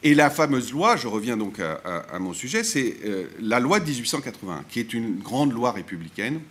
Et 0.04 0.14
la 0.14 0.30
fameuse 0.30 0.74
loi, 0.74 0.98
je 0.98 1.08
reviens 1.08 1.38
donc 1.38 1.62
à, 1.62 2.20
mon 2.20 2.34
sujet, 2.34 2.66
c'est 2.66 2.98
euh, 3.06 3.28
la 3.40 3.62
loi 3.62 3.80
de 3.80 3.86
1881, 3.86 4.66
qui 4.68 4.82
est 4.82 4.92
une 4.94 5.20
grande 5.20 5.54
loi 5.54 5.72
républicaine. 5.72 6.42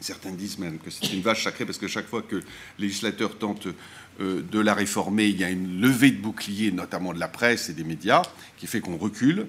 Certains 0.00 0.32
disent 0.32 0.58
même 0.58 0.80
que 0.80 0.90
c'est 0.90 1.12
une 1.12 1.22
vache 1.22 1.44
sacrée 1.44 1.64
parce 1.64 1.78
que 1.78 1.86
chaque 1.86 2.08
fois 2.08 2.22
que 2.22 2.36
le 2.36 2.42
législateur 2.80 3.38
tente 3.38 3.68
euh, 4.20 4.42
de 4.42 4.58
la 4.58 4.74
réformer, 4.74 5.26
il 5.26 5.38
y 5.38 5.44
a 5.44 5.50
une 5.50 5.80
levée 5.80 6.10
de 6.10 6.20
boucliers, 6.20 6.72
notamment 6.72 7.12
de 7.12 7.20
la 7.20 7.28
presse 7.28 7.68
et 7.68 7.72
des 7.72 7.84
médias, 7.84 8.22
qui 8.58 8.66
fait 8.66 8.80
qu'on 8.80 8.96
recule, 8.96 9.46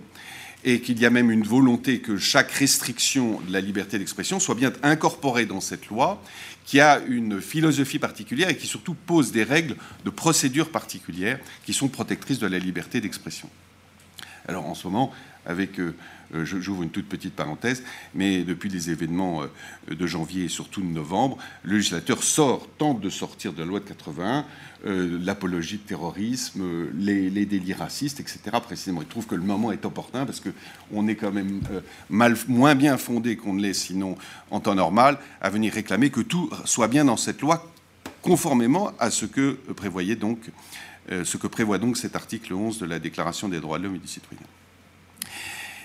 et 0.64 0.82
qu'il 0.82 1.00
y 1.00 1.06
a 1.06 1.10
même 1.10 1.32
une 1.32 1.44
volonté 1.44 2.00
que 2.00 2.18
chaque 2.18 2.52
restriction 2.52 3.40
de 3.42 3.52
la 3.52 3.62
liberté 3.62 3.98
d'expression 3.98 4.40
soit 4.40 4.56
bien 4.56 4.72
incorporée 4.84 5.46
dans 5.46 5.62
cette 5.62 5.88
loi, 5.88 6.22
qui 6.66 6.80
a 6.80 7.02
une 7.08 7.42
philosophie 7.42 8.00
particulière 8.00 8.50
et 8.50 8.56
qui 8.56 8.68
surtout 8.68 8.94
pose 8.94 9.32
des 9.32 9.44
règles 9.44 9.76
de 10.06 10.10
procédure 10.10 10.70
particulières 10.70 11.40
qui 11.66 11.74
sont 11.74 11.88
protectrices 11.88 12.40
de 12.40 12.48
la 12.48 12.60
liberté 12.60 13.02
d'expression. 13.02 13.50
Alors 14.48 14.66
en 14.66 14.76
ce 14.76 14.88
moment, 14.88 15.12
avec 15.46 15.80
euh, 15.80 15.94
euh, 16.34 16.46
j'ouvre 16.46 16.84
une 16.84 16.90
toute 16.90 17.08
petite 17.08 17.34
parenthèse, 17.36 17.84
mais 18.14 18.44
depuis 18.44 18.70
les 18.70 18.90
événements 18.90 19.44
euh, 19.44 19.96
de 19.96 20.08
janvier 20.08 20.46
et 20.46 20.50
surtout 20.50 20.82
de 20.82 20.86
novembre, 20.86 21.38
le 21.64 21.76
législateur 21.76 22.24
sort, 22.24 22.68
tente 22.78 23.02
de 23.02 23.10
sortir 23.10 23.54
de 23.54 23.60
la 23.60 23.66
loi 23.66 23.80
de 23.80 23.86
81 23.86 24.46
euh, 24.86 25.20
l'apologie 25.22 25.78
de 25.78 25.84
terrorisme, 25.84 26.64
les, 26.98 27.46
délits 27.46 27.74
racistes, 27.74 28.20
etc. 28.20 28.40
Précisément, 28.64 29.02
il 29.02 29.08
trouve 29.08 29.28
que 29.28 29.36
le 29.36 29.44
moment 29.44 29.72
est 29.72 29.86
opportun 29.86 30.26
parce 30.26 30.42
qu'on 30.42 31.08
est 31.08 31.16
quand 31.16 31.32
même 31.32 31.62
moins 32.10 32.76
bien 32.76 32.98
fondé 32.98 33.36
qu'on 33.36 33.54
ne 33.54 33.62
l'est 33.62 33.74
sinon 33.74 34.18
en 34.50 34.60
temps 34.60 34.76
normal 34.76 35.20
à 35.42 35.50
venir 35.50 35.74
réclamer 35.74 36.10
que 36.10 36.22
tout 36.22 36.50
soit 36.66 36.88
bien 36.88 37.06
dans 37.06 37.18
cette 37.18 37.42
loi 37.42 37.72
conformément 38.22 38.92
à 39.00 39.12
ce 39.12 39.26
que 39.26 39.54
prévoyait 39.76 40.16
donc 40.16 40.52
ce 41.10 41.38
que 41.38 41.48
prévoit 41.48 41.78
donc 41.78 41.98
cet 41.98 42.16
article 42.16 42.54
11 42.54 42.80
de 42.80 42.86
la 42.86 43.00
Déclaration 43.00 43.50
des 43.50 43.60
droits 43.60 43.80
de 43.80 43.84
l'homme 43.84 43.96
et 43.96 44.00
du 44.00 44.08
citoyen. 44.08 44.42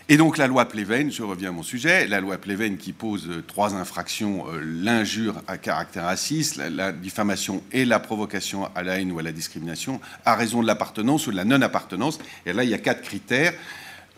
Et 0.09 0.17
donc 0.17 0.39
la 0.39 0.47
loi 0.47 0.67
Pleven, 0.67 1.11
je 1.11 1.25
reviens 1.25 1.49
à 1.49 1.53
mon 1.53 1.65
sujet, 1.65 2.07
la 2.07 2.21
loi 2.21 2.39
Pleven 2.39 2.77
qui 2.77 2.93
pose 2.93 3.29
euh, 3.29 3.43
trois 3.45 3.75
infractions, 3.75 4.47
euh, 4.47 4.61
l'injure 4.63 5.43
à 5.49 5.59
caractère 5.59 6.05
raciste, 6.05 6.59
la, 6.59 6.93
diffamation 6.93 7.61
et 7.73 7.85
la 7.85 7.99
provocation 7.99 8.69
à 8.77 8.85
la 8.85 9.01
haine 9.01 9.11
ou 9.11 9.19
à 9.19 9.23
la 9.23 9.33
discrimination, 9.33 10.01
à 10.25 10.37
raison 10.37 10.63
de 10.63 10.67
l'appartenance 10.69 11.27
ou 11.27 11.33
de 11.33 11.37
la 11.37 11.45
non-appartenance. 11.45 12.21
Et 12.47 12.53
là, 12.53 12.63
il 12.63 12.71
y 12.71 12.75
a 12.75 12.79
quatre 12.79 13.03
critères. 13.03 13.53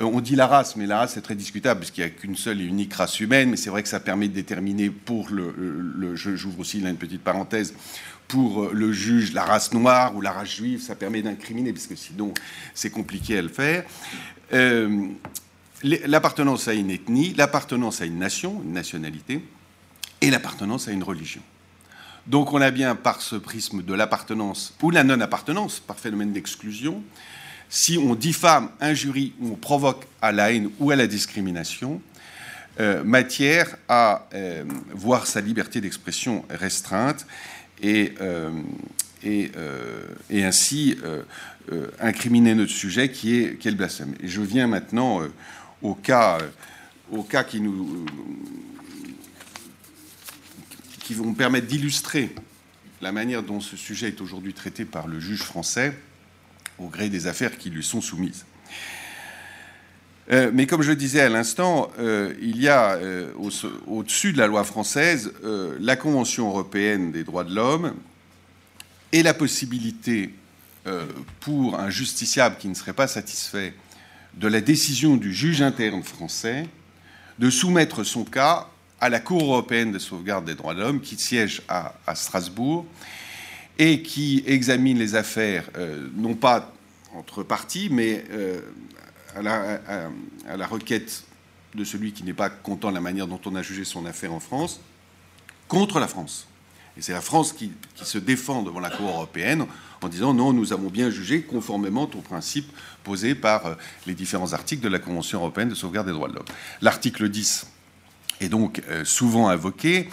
Euh, 0.03 0.05
on 0.05 0.21
dit 0.21 0.37
la 0.37 0.47
race, 0.47 0.77
mais 0.77 0.85
la 0.85 0.99
race 0.99 1.15
c'est 1.15 1.23
très 1.23 1.35
discutable 1.35 1.81
puisqu'il 1.81 2.05
n'y 2.05 2.11
a 2.11 2.11
qu'une 2.11 2.37
seule 2.37 2.61
et 2.61 2.65
unique 2.65 2.93
race 2.93 3.19
humaine, 3.19 3.49
mais 3.49 3.57
c'est 3.57 3.71
vrai 3.71 3.83
que 3.83 3.89
ça 3.89 3.99
permet 3.99 4.29
de 4.29 4.35
déterminer 4.35 4.91
pour 4.91 5.31
le, 5.31 5.55
le 5.57 6.15
j'ouvre 6.17 6.61
aussi 6.61 6.83
là 6.83 6.91
une 6.91 6.97
petite 6.99 7.23
parenthèse, 7.23 7.73
pour 8.29 8.69
le 8.75 8.93
juge 8.93 9.33
la 9.33 9.43
race 9.43 9.73
noire 9.73 10.15
ou 10.15 10.21
la 10.21 10.33
race 10.33 10.55
juive, 10.55 10.83
ça 10.83 10.95
permet 10.95 11.23
d'incriminer, 11.23 11.73
parce 11.73 11.87
que 11.87 11.97
sinon 11.97 12.35
c'est 12.75 12.91
compliqué 12.91 13.39
à 13.39 13.43
le 13.43 13.49
faire. 13.49 13.85
L'appartenance 15.83 16.69
à 16.69 16.75
une 16.75 16.91
ethnie, 16.91 17.35
l'appartenance 17.35 18.01
à 18.01 18.05
une 18.05 18.19
nation, 18.19 18.61
une 18.65 18.73
nationalité, 18.73 19.43
et 20.21 20.31
l'appartenance 20.31 20.89
à 20.89 20.93
une 20.93 21.03
religion. 21.03 21.43
Donc 22.27 22.53
on 22.53 22.61
a 22.61 22.71
bien 22.71 22.95
par 22.95 23.23
ce 23.23 23.37
prisme 23.37 23.83
de 23.83 23.95
l'appartenance 23.95 24.75
ou 24.83 24.91
la 24.91 25.05
non-appartenance, 25.05 25.81
par 25.81 25.99
phénomène 25.99 26.33
d'exclusion, 26.33 27.03
si 27.71 27.99
on 27.99 28.15
diffame, 28.15 28.71
injurie 28.81 29.35
ou 29.41 29.53
on 29.53 29.57
provoque 29.57 30.05
à 30.23 30.33
la 30.33 30.53
haine 30.53 30.71
ou 30.79 30.91
à 30.91 30.97
la 30.97 31.07
discrimination, 31.07 32.01
euh, 32.81 33.03
matière 33.03 33.77
à 33.89 34.29
euh, 34.35 34.63
voir 34.93 35.27
sa 35.27 35.41
liberté 35.41 35.81
d'expression 35.81 36.45
restreinte 36.49 37.27
et, 37.83 38.15
euh, 38.21 38.51
ainsi 40.31 40.97
incriminer 42.01 42.55
notre 42.55 42.73
sujet 42.73 43.11
qui 43.11 43.41
est, 43.41 43.59
qui 43.59 43.69
le 43.69 43.77
blasphème. 43.77 44.15
Et 44.23 44.29
je 44.29 44.41
viens 44.41 44.69
maintenant 44.69 45.21
au 45.83 45.95
cas, 45.95 46.39
au 47.11 47.23
cas 47.23 47.45
qui, 47.45 47.61
nous, 47.61 48.05
qui 51.01 51.15
vont 51.15 51.35
permettre 51.35 51.67
d'illustrer 51.67 52.35
la 53.01 53.13
manière 53.13 53.43
dont 53.43 53.61
ce 53.61 53.77
sujet 53.77 54.09
est 54.09 54.21
aujourd'hui 54.21 54.55
traité 54.55 54.85
par 54.85 55.07
le 55.07 55.21
juge 55.21 55.43
français 55.43 55.97
au 56.79 56.89
gré 56.89 57.09
des 57.09 57.27
affaires 57.27 57.59
qui 57.59 57.71
lui 57.71 57.85
sont 57.85 58.01
soumises. 58.01 58.45
Euh, 60.31 60.51
mais 60.53 60.67
comme 60.67 60.83
je 60.83 60.93
disais 60.93 61.21
à 61.21 61.29
l'instant, 61.29 61.91
euh, 61.99 62.35
il 62.43 62.61
y 62.61 62.69
a 62.69 62.97
euh, 62.97 63.33
au-dessus 63.87 64.33
de 64.33 64.39
la 64.39 64.47
loi 64.47 64.63
française 64.65 65.33
la 65.81 65.97
Convention 65.97 66.49
européenne 66.49 67.13
des 67.13 67.25
droits 67.25 67.45
de 67.45 67.55
l'homme 67.55 67.95
et 69.13 69.23
la 69.23 69.35
possibilité 69.35 70.35
pour 71.41 71.79
un 71.79 71.91
justiciable 71.91 72.57
qui 72.59 72.69
ne 72.69 72.75
serait 72.75 72.95
pas 72.95 73.07
satisfait 73.07 73.75
de 74.39 74.47
la 74.47 74.61
décision 74.61 75.17
du 75.17 75.35
juge 75.35 75.63
interne 75.63 76.03
français 76.03 76.69
de 77.39 77.51
soumettre 77.51 78.05
son 78.05 78.25
cas 78.25 78.69
à 79.01 79.09
la 79.09 79.19
Cour 79.19 79.43
européenne 79.43 79.91
de 79.93 79.99
sauvegarde 79.99 80.45
des 80.45 80.55
droits 80.55 80.75
de 80.75 80.81
l'homme 80.81 81.01
qui 81.01 81.17
siège 81.17 81.63
à, 81.69 81.95
Strasbourg 82.15 82.87
et 83.79 84.03
qui 84.03 84.45
examine 84.47 84.99
les 84.99 85.15
affaires, 85.15 85.69
euh, 85.77 86.09
non 86.15 86.35
pas 86.35 86.73
entre 87.15 87.43
parties, 87.43 87.89
mais 87.91 88.25
à 89.35 89.43
la, 89.43 89.81
à, 90.49 90.57
la, 90.57 90.67
requête 90.67 91.25
de 91.75 91.85
celui 91.85 92.13
qui 92.13 92.23
n'est 92.23 92.33
pas 92.33 92.51
content 92.51 92.91
de 92.91 92.95
la 92.95 93.01
manière 93.01 93.27
dont 93.27 93.41
on 93.45 93.55
a 93.55 93.63
jugé 93.63 93.85
son 93.85 94.07
affaire 94.07 94.33
en 94.33 94.41
France, 94.41 94.81
contre 95.69 95.99
la 95.99 96.09
France. 96.09 96.47
Et 96.99 97.03
c'est 97.03 97.13
la 97.13 97.21
France 97.21 97.53
qui, 97.53 97.71
se 97.95 98.19
défend 98.19 98.63
devant 98.63 98.81
la 98.81 98.91
Cour 98.91 99.09
européenne 99.09 99.67
en 100.03 100.09
disant 100.09 100.35
non, 100.35 100.53
nous 100.53 100.73
avons 100.73 100.89
bien 100.89 101.11
jugé 101.11 101.43
conformément 101.43 102.05
aux 102.05 102.21
principes 102.21 102.71
par 103.41 103.67
euh, 103.67 103.75
les 104.07 104.15
différents 104.15 104.53
articles 104.53 104.83
de 104.83 104.89
la 104.89 104.99
Convention 104.99 105.39
européenne 105.39 105.69
de 105.69 105.75
sauvegarde 105.75 106.07
des 106.07 106.13
droits 106.13 106.29
de 106.29 106.35
l'homme. 106.35 106.45
L'article 106.83 107.29
10 107.29 107.67
est 108.41 108.49
donc 108.49 108.83
euh, 108.89 109.05
souvent 109.05 109.49
invoqué 109.49 110.09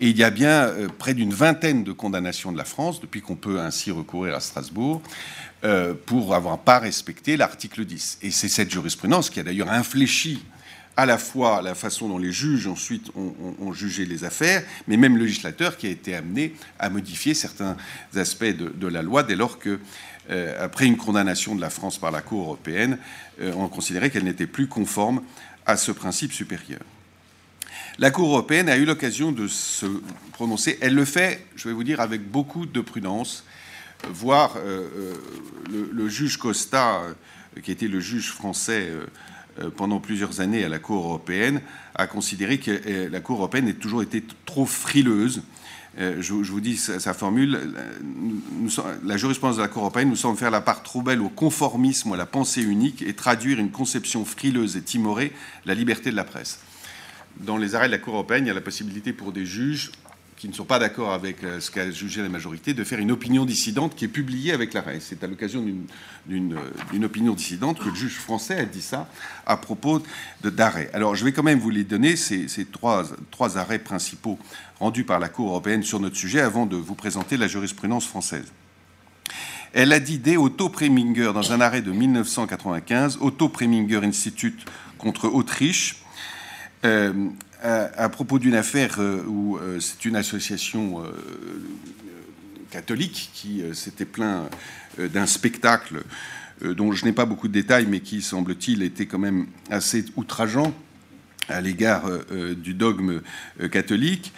et 0.00 0.08
il 0.08 0.16
y 0.16 0.24
a 0.24 0.30
bien 0.30 0.64
euh, 0.66 0.88
près 0.88 1.14
d'une 1.14 1.32
vingtaine 1.32 1.84
de 1.84 1.92
condamnations 1.92 2.50
de 2.52 2.58
la 2.58 2.64
France 2.64 3.00
depuis 3.00 3.20
qu'on 3.20 3.36
peut 3.36 3.60
ainsi 3.60 3.90
recourir 3.90 4.34
à 4.34 4.40
Strasbourg 4.40 5.02
pour 6.06 6.34
avoir 6.34 6.58
pas 6.58 6.78
respecté 6.78 7.36
l'article 7.36 7.84
10. 7.84 8.20
Et 8.22 8.30
c'est 8.30 8.48
cette 8.48 8.70
jurisprudence 8.70 9.28
qui 9.28 9.40
a 9.40 9.42
d'ailleurs 9.42 9.70
infléchi 9.70 10.42
à 11.00 11.06
la 11.06 11.16
fois 11.16 11.62
la 11.62 11.74
façon 11.74 12.08
dont 12.08 12.18
les 12.18 12.32
juges 12.32 12.66
ensuite 12.66 13.10
ont, 13.16 13.72
jugé 13.72 14.04
les 14.04 14.24
affaires, 14.24 14.62
mais 14.86 14.98
même 14.98 15.16
le 15.16 15.24
législateur 15.24 15.78
qui 15.78 15.86
a 15.86 15.90
été 15.90 16.14
amené 16.14 16.54
à 16.78 16.90
modifier 16.90 17.32
certains 17.32 17.76
aspects 18.14 18.44
de, 18.44 18.86
la 18.86 19.00
loi 19.00 19.22
dès 19.22 19.36
lors 19.36 19.58
que, 19.58 19.78
après 20.58 20.86
une 20.86 20.96
condamnation 20.96 21.54
de 21.54 21.60
la 21.60 21.70
France 21.70 21.98
par 21.98 22.10
la 22.10 22.20
Cour 22.20 22.42
européenne, 22.42 22.98
euh, 23.40 23.52
on 23.56 23.68
considérait 23.68 24.10
qu'elle 24.10 24.24
n'était 24.24 24.46
plus 24.46 24.68
conforme 24.68 25.22
à 25.66 25.76
ce 25.76 25.92
principe 25.92 26.32
supérieur. 26.32 26.80
La 27.98 28.10
Cour 28.10 28.28
européenne 28.28 28.68
a 28.68 28.76
eu 28.76 28.84
l'occasion 28.84 29.32
de 29.32 29.48
se 29.48 29.86
prononcer. 30.32 30.78
Elle 30.80 30.94
le 30.94 31.04
fait, 31.04 31.44
je 31.56 31.68
vais 31.68 31.74
vous 31.74 31.84
dire, 31.84 32.00
avec 32.00 32.30
beaucoup 32.30 32.66
de 32.66 32.80
prudence, 32.80 33.44
voire 34.08 34.54
euh, 34.56 35.14
le, 35.70 36.08
juge 36.08 36.38
Costa, 36.38 37.02
qui 37.62 37.72
était 37.72 37.88
le 37.88 38.00
juge 38.00 38.30
français 38.30 38.88
euh, 39.58 39.70
pendant 39.70 39.98
plusieurs 39.98 40.40
années 40.40 40.64
à 40.64 40.68
la 40.68 40.78
Cour 40.78 41.04
européenne, 41.04 41.60
a 41.94 42.06
considéré 42.06 42.58
que 42.58 42.70
euh, 42.70 43.08
la 43.10 43.20
Cour 43.20 43.38
européenne 43.38 43.68
a 43.68 43.72
toujours 43.72 44.02
été 44.02 44.24
trop 44.46 44.64
frileuse. 44.64 45.42
Euh, 45.98 46.22
je, 46.22 46.32
vous 46.32 46.60
dis 46.60 46.76
sa, 46.76 47.14
formule. 47.14 47.58
la 49.04 49.16
jurisprudence 49.16 49.56
de 49.56 49.62
la 49.62 49.68
Cour 49.68 49.82
européenne 49.82 50.08
nous 50.08 50.16
semble 50.16 50.38
faire 50.38 50.52
la 50.52 50.60
part 50.60 50.82
trop 50.82 51.02
belle 51.02 51.20
au 51.20 51.28
conformisme 51.28 52.12
à 52.12 52.16
la 52.16 52.26
pensée 52.26 52.62
unique 52.62 53.02
et 53.02 53.14
traduire 53.14 53.58
une 53.58 53.70
conception 53.70 54.24
frileuse 54.24 54.76
et 54.76 54.82
timorée 54.82 55.32
la 55.66 55.74
liberté 55.74 56.10
de 56.10 56.16
la 56.16 56.24
presse. 56.24 56.60
Dans 57.38 57.56
les 57.56 57.74
arrêts 57.74 57.88
de 57.88 57.92
la 57.92 57.98
Cour 57.98 58.14
européenne, 58.14 58.44
il 58.44 58.48
y 58.48 58.52
a 58.52 58.54
la 58.54 58.60
possibilité 58.60 59.12
pour 59.12 59.32
des 59.32 59.46
juges 59.46 59.90
qui 60.40 60.48
ne 60.48 60.54
sont 60.54 60.64
pas 60.64 60.78
d'accord 60.78 61.12
avec 61.12 61.44
euh, 61.44 61.60
ce 61.60 61.70
qu'a 61.70 61.90
jugé 61.90 62.22
la 62.22 62.30
majorité, 62.30 62.72
de 62.72 62.82
faire 62.82 62.98
une 62.98 63.12
opinion 63.12 63.44
dissidente 63.44 63.94
qui 63.94 64.06
est 64.06 64.08
publiée 64.08 64.52
avec 64.52 64.72
l'arrêt. 64.72 64.96
C'est 64.98 65.22
à 65.22 65.26
l'occasion 65.26 65.62
d'une 66.26 66.54
euh, 66.54 67.04
opinion 67.04 67.34
dissidente 67.34 67.78
que 67.78 67.90
le 67.90 67.94
juge 67.94 68.16
français 68.16 68.58
a 68.58 68.64
dit 68.64 68.80
ça 68.80 69.06
à 69.44 69.58
propos 69.58 70.02
d'arrêt. 70.42 70.88
Alors 70.94 71.14
je 71.14 71.26
vais 71.26 71.32
quand 71.32 71.42
même 71.42 71.58
vous 71.58 71.68
les 71.68 71.84
donner, 71.84 72.16
ces, 72.16 72.46
trois, 72.72 73.04
trois 73.30 73.58
arrêts 73.58 73.80
principaux 73.80 74.38
rendus 74.78 75.04
par 75.04 75.18
la 75.18 75.28
Cour 75.28 75.50
européenne 75.50 75.82
sur 75.82 76.00
notre 76.00 76.16
sujet 76.16 76.40
avant 76.40 76.64
de 76.64 76.76
vous 76.76 76.94
présenter 76.94 77.36
la 77.36 77.46
jurisprudence 77.46 78.06
française. 78.06 78.50
Elle 79.74 79.92
a 79.92 80.00
dit 80.00 80.18
dès 80.18 80.38
Otto 80.38 80.70
Preminger 80.70 81.32
dans 81.34 81.52
un 81.52 81.60
arrêt 81.60 81.82
de 81.82 81.92
1995, 81.92 83.18
Otto 83.20 83.50
Preminger 83.50 84.00
Institute 84.04 84.64
contre 84.96 85.28
Autriche, 85.28 86.02
euh, 86.86 87.28
à, 87.62 88.08
propos 88.08 88.38
d'une 88.38 88.54
affaire 88.54 88.96
euh, 88.98 89.22
où 89.26 89.56
euh, 89.56 89.80
c'est 89.80 90.04
une 90.04 90.16
association 90.16 91.02
euh, 91.02 91.10
catholique 92.70 93.30
qui 93.34 93.62
s'était 93.74 94.04
plaint 94.04 94.48
d'un 94.98 95.26
spectacle 95.26 96.02
dont 96.62 96.92
je 96.92 97.04
n'ai 97.04 97.12
pas 97.12 97.24
beaucoup 97.24 97.48
de 97.48 97.52
détails, 97.52 97.86
mais 97.88 97.98
qui, 98.00 98.22
semble-t-il, 98.22 98.84
était 98.84 99.06
quand 99.06 99.18
même 99.18 99.46
assez 99.70 100.04
outrageant 100.16 100.72
à 101.48 101.60
l'égard 101.60 102.04
du 102.56 102.74
dogme 102.74 103.22
catholique. 103.72 104.32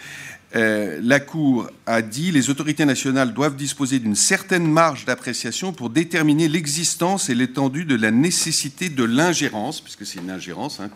Euh, 0.55 0.99
la 1.01 1.19
Cour 1.19 1.69
a 1.87 2.03
dit 2.03 2.31
les 2.31 2.51
autorités 2.51 2.85
nationales 2.85 3.33
doivent 3.33 3.55
disposer 3.55 3.97
d'une 3.97 4.15
certaine 4.15 4.69
marge 4.69 5.05
d'appréciation 5.05 5.73
pour 5.73 5.89
déterminer 5.89 6.47
l'existence 6.47 7.29
et 7.29 7.35
l'étendue 7.35 7.85
de 7.85 7.95
la 7.95 8.11
nécessité 8.11 8.89
de 8.89 9.03
l'ingérence, 9.03 9.81
puisque 9.81 10.05
c'est 10.05 10.19
une 10.19 10.29
ingérence 10.29 10.79
hein, 10.79 10.89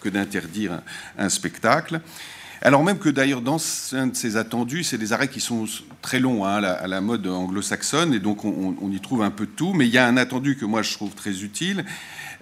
que 0.00 0.08
d'interdire 0.08 0.82
un, 1.16 1.28
spectacle. 1.30 2.00
Alors 2.60 2.84
même 2.84 2.98
que 2.98 3.08
d'ailleurs 3.08 3.40
dans 3.40 3.58
un 3.92 4.08
de 4.08 4.16
ces 4.16 4.36
attendus, 4.36 4.84
c'est 4.84 4.98
des 4.98 5.14
arrêts 5.14 5.28
qui 5.28 5.40
sont 5.40 5.64
très 6.02 6.20
longs 6.20 6.44
hein, 6.44 6.62
à, 6.62 6.86
la, 6.86 7.00
mode 7.00 7.26
anglo-saxonne, 7.26 8.12
et 8.12 8.18
donc 8.18 8.44
on, 8.44 8.76
on, 8.78 8.92
y 8.92 9.00
trouve 9.00 9.22
un 9.22 9.30
peu 9.30 9.46
de 9.46 9.50
tout, 9.50 9.72
mais 9.72 9.86
il 9.86 9.94
y 9.94 9.98
a 9.98 10.06
un 10.06 10.18
attendu 10.18 10.56
que 10.56 10.66
moi 10.66 10.82
je 10.82 10.92
trouve 10.92 11.14
très 11.14 11.42
utile 11.42 11.86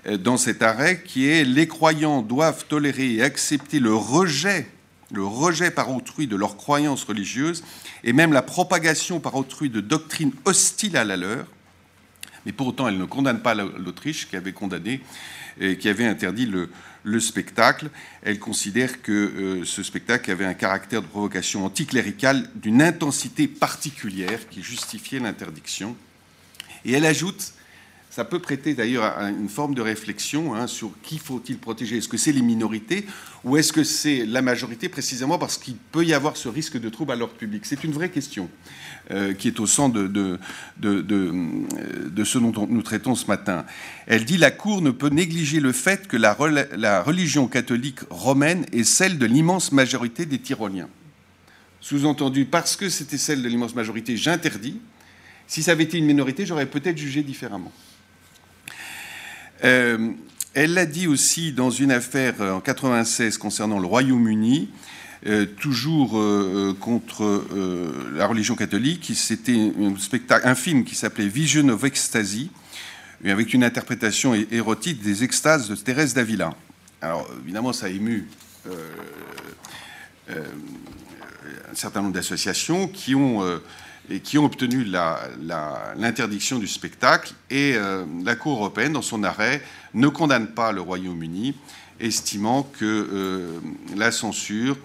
euh, 0.08 0.16
dans 0.16 0.36
cet 0.36 0.62
arrêt 0.62 1.04
qui 1.04 1.28
est 1.28 1.44
les 1.44 1.68
croyants 1.68 2.22
doivent 2.22 2.64
tolérer 2.66 3.14
et 3.14 3.22
accepter 3.22 3.78
le 3.78 3.94
rejet 3.94 4.66
le 5.10 5.24
rejet 5.24 5.70
par 5.70 5.90
autrui 5.94 6.26
de 6.26 6.36
leurs 6.36 6.56
croyances 6.56 7.04
religieuses 7.04 7.64
et 8.04 8.12
même 8.12 8.32
la 8.32 8.42
propagation 8.42 9.20
par 9.20 9.34
autrui 9.34 9.70
de 9.70 9.80
doctrines 9.80 10.32
hostiles 10.44 10.96
à 10.96 11.04
la 11.04 11.16
leur. 11.16 11.46
Mais 12.46 12.52
pour 12.52 12.68
autant, 12.68 12.88
elle 12.88 12.98
ne 12.98 13.04
condamne 13.04 13.40
pas 13.40 13.54
l'Autriche 13.54 14.28
qui 14.28 14.36
avait 14.36 14.52
condamné 14.52 15.02
et 15.60 15.76
qui 15.76 15.88
avait 15.88 16.06
interdit 16.06 16.46
le, 16.46 16.70
spectacle. 17.20 17.90
Elle 18.22 18.38
considère 18.38 19.00
que 19.02 19.12
euh, 19.12 19.64
ce 19.64 19.82
spectacle 19.82 20.30
avait 20.30 20.44
un 20.44 20.54
caractère 20.54 21.00
de 21.00 21.06
provocation 21.06 21.64
anticléricale 21.64 22.50
d'une 22.54 22.82
intensité 22.82 23.48
particulière 23.48 24.48
qui 24.50 24.62
justifiait 24.62 25.18
l'interdiction. 25.18 25.96
Et 26.84 26.92
elle 26.92 27.06
ajoute 27.06 27.54
ça 28.18 28.24
peut 28.24 28.40
prêter 28.40 28.74
d'ailleurs 28.74 29.04
à 29.04 29.30
une 29.30 29.48
forme 29.48 29.76
de 29.76 29.80
réflexion 29.80 30.52
hein, 30.52 30.66
sur 30.66 30.90
qui 31.04 31.18
faut-il 31.18 31.56
protéger. 31.56 31.98
Est-ce 31.98 32.08
que 32.08 32.16
c'est 32.16 32.32
les 32.32 32.42
minorités 32.42 33.06
ou 33.44 33.56
est-ce 33.56 33.72
que 33.72 33.84
c'est 33.84 34.26
la 34.26 34.42
majorité 34.42 34.88
précisément 34.88 35.38
parce 35.38 35.56
qu'il 35.56 35.76
peut 35.76 36.04
y 36.04 36.12
avoir 36.12 36.36
ce 36.36 36.48
risque 36.48 36.80
de 36.80 36.88
trouble 36.88 37.12
à 37.12 37.14
l'ordre 37.14 37.34
public? 37.34 37.64
C'est 37.64 37.84
une 37.84 37.92
vraie 37.92 38.08
question 38.08 38.50
euh, 39.12 39.34
qui 39.34 39.46
est 39.46 39.60
au 39.60 39.66
centre 39.66 39.94
de, 40.00 40.36
ce 40.82 42.38
dont 42.38 42.66
nous 42.68 42.82
traitons 42.82 43.14
ce 43.14 43.26
matin. 43.26 43.64
Elle 44.08 44.24
dit 44.24 44.36
la 44.36 44.50
Cour 44.50 44.82
ne 44.82 44.90
peut 44.90 45.10
négliger 45.10 45.60
le 45.60 45.70
fait 45.70 46.08
que 46.08 46.16
la, 46.16 46.36
la 46.76 47.04
religion 47.04 47.46
catholique 47.46 48.00
romaine 48.10 48.66
est 48.72 48.82
celle 48.82 49.18
de 49.18 49.26
l'immense 49.26 49.70
majorité 49.70 50.26
des 50.26 50.40
Tyroliens. 50.40 50.88
Sous-entendu, 51.80 52.46
parce 52.46 52.74
que 52.74 52.88
c'était 52.88 53.16
celle 53.16 53.42
de 53.42 53.48
l'immense 53.48 53.76
majorité, 53.76 54.16
j'interdis. 54.16 54.80
Si 55.46 55.62
ça 55.62 55.70
avait 55.70 55.84
été 55.84 55.98
une 55.98 56.06
minorité, 56.06 56.46
j'aurais 56.46 56.66
peut-être 56.66 56.98
jugé 56.98 57.22
différemment. 57.22 57.72
Euh, 59.64 60.12
elle 60.54 60.74
l'a 60.74 60.86
dit 60.86 61.06
aussi 61.06 61.52
dans 61.52 61.70
une 61.70 61.92
affaire 61.92 62.34
euh, 62.40 62.52
en 62.52 62.60
96 62.60 63.38
concernant 63.38 63.78
le 63.78 63.86
Royaume-Uni, 63.86 64.70
euh, 65.26 65.46
toujours 65.46 66.12
contre 66.78 67.44
la 68.14 68.26
religion 68.26 68.54
catholique. 68.54 69.10
C'était 69.14 69.72
un, 69.80 69.94
un, 70.44 70.54
film 70.54 70.84
qui 70.84 70.94
s'appelait 70.94 71.26
Vision 71.26 71.68
of 71.68 71.82
Ecstasy, 71.82 72.50
avec 73.24 73.52
une 73.52 73.64
interprétation 73.64 74.34
érotique 74.34 75.02
des 75.02 75.24
extases 75.24 75.68
de 75.68 75.74
Thérèse 75.74 76.14
d'Avila. 76.14 76.54
Alors 77.02 77.28
évidemment, 77.42 77.72
ça 77.72 77.86
a 77.86 77.88
ému 77.88 78.28
un 80.30 80.34
certain 81.74 82.00
nombre 82.00 82.14
d'associations 82.14 82.86
qui 82.86 83.16
ont 83.16 83.42
et 84.10 84.20
qui 84.20 84.38
ont 84.38 84.44
obtenu 84.44 84.84
l'interdiction 84.84 86.58
du 86.58 86.66
spectacle. 86.66 87.34
Et 87.50 87.74
euh, 87.74 88.04
la 88.24 88.36
Cour 88.36 88.56
européenne, 88.58 88.92
dans 88.92 89.02
son 89.02 89.22
arrêt, 89.22 89.62
ne 89.94 90.08
condamne 90.08 90.48
pas 90.48 90.72
le 90.72 90.80
Royaume-Uni, 90.80 91.54
estimant 92.00 92.62
que 92.62 92.84
euh, 92.84 93.60
la 93.96 94.10
censure 94.10 94.78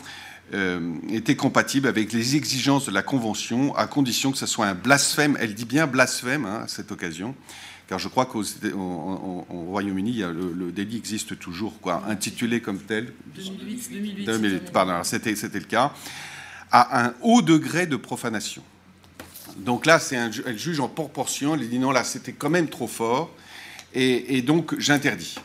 euh, 0.54 0.96
était 1.10 1.36
compatible 1.36 1.88
avec 1.88 2.12
les 2.12 2.36
exigences 2.36 2.86
de 2.86 2.92
la 2.92 3.02
Convention, 3.02 3.76
à 3.76 3.88
condition 3.88 4.32
que 4.32 4.38
ce 4.38 4.46
soit 4.46 4.68
un 4.68 4.76
blasphème. 4.76 5.38
Elle 5.40 5.54
dit 5.56 5.66
bien 5.66 5.88
blasphème 5.88 6.46
hein, 6.46 6.62
à 6.66 6.68
cette 6.68 6.92
occasion. 6.92 7.34
Car 7.88 8.00
je 8.00 8.08
crois 8.08 8.26
qu'au 8.26 8.44
Royaume-Uni, 9.50 10.24
le, 10.24 10.72
délit 10.72 10.98
existe 10.98 11.38
toujours, 11.38 11.80
quoi, 11.82 12.04
intitulé 12.08 12.62
comme 12.62 12.80
tel. 12.80 13.14
2008, 13.36 13.90
2008. 13.92 14.26
2008 14.26 14.72
pardon, 14.72 15.04
c'était 15.04 15.32
le 15.32 15.60
cas, 15.66 15.94
à 16.72 17.06
un 17.06 17.14
haut 17.22 17.42
degré 17.42 17.86
de 17.86 17.98
profanation. 17.98 18.64
Donc 19.58 19.86
là, 19.86 20.00
un, 20.12 20.32
elle 20.46 20.58
juge 20.58 20.80
en 20.80 20.88
proportion. 20.88 21.56
Elle 21.56 21.68
dit 21.70 21.80
non, 21.80 21.92
là, 21.92 22.04
c'était 22.04 22.34
quand 22.34 22.50
même 22.50 22.68
trop 22.68 22.88
fort. 22.88 23.32
Et, 23.96 24.42
donc, 24.42 24.78
j'interdis. 24.80 25.36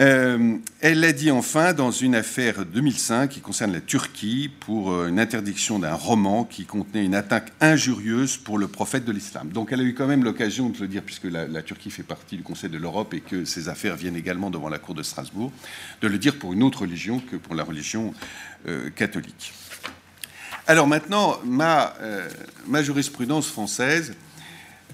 Euh, 0.00 0.56
elle 0.80 0.98
l'a 0.98 1.12
dit 1.12 1.30
enfin 1.30 1.72
dans 1.72 1.92
une 1.92 2.16
affaire 2.16 2.66
2005 2.66 3.30
qui 3.30 3.40
concerne 3.40 3.72
la 3.72 3.80
Turquie 3.80 4.50
pour 4.58 4.90
euh, 4.90 5.06
une 5.06 5.20
interdiction 5.20 5.78
d'un 5.78 5.94
roman 5.94 6.42
qui 6.42 6.64
contenait 6.64 7.04
une 7.04 7.14
attaque 7.14 7.52
injurieuse 7.60 8.36
pour 8.36 8.58
le 8.58 8.66
prophète 8.66 9.04
de 9.04 9.12
l'islam. 9.12 9.50
Donc 9.50 9.70
elle 9.70 9.78
a 9.78 9.84
eu 9.84 9.94
quand 9.94 10.08
même 10.08 10.24
l'occasion 10.24 10.68
de 10.68 10.80
le 10.80 10.88
dire, 10.88 11.02
puisque 11.02 11.26
la, 11.26 11.62
Turquie 11.62 11.90
fait 11.90 12.02
partie 12.02 12.36
du 12.36 12.42
Conseil 12.42 12.70
de 12.70 12.78
l'Europe 12.78 13.14
et 13.14 13.20
que 13.20 13.44
ces 13.44 13.68
affaires 13.68 13.94
viennent 13.94 14.16
également 14.16 14.50
devant 14.50 14.68
la 14.68 14.80
Cour 14.80 14.96
de 14.96 15.04
Strasbourg, 15.04 15.52
de 16.00 16.08
le 16.08 16.18
dire 16.18 16.40
pour 16.40 16.54
une 16.54 16.64
autre 16.64 16.80
religion 16.80 17.20
que 17.20 17.36
pour 17.36 17.54
la 17.54 17.62
religion 17.62 18.14
euh, 18.66 18.90
catholique. 18.90 19.52
Alors 20.66 20.86
maintenant, 20.86 21.38
ma, 21.44 21.94
euh, 22.00 22.28
jurisprudence 22.82 23.46
française 23.46 24.14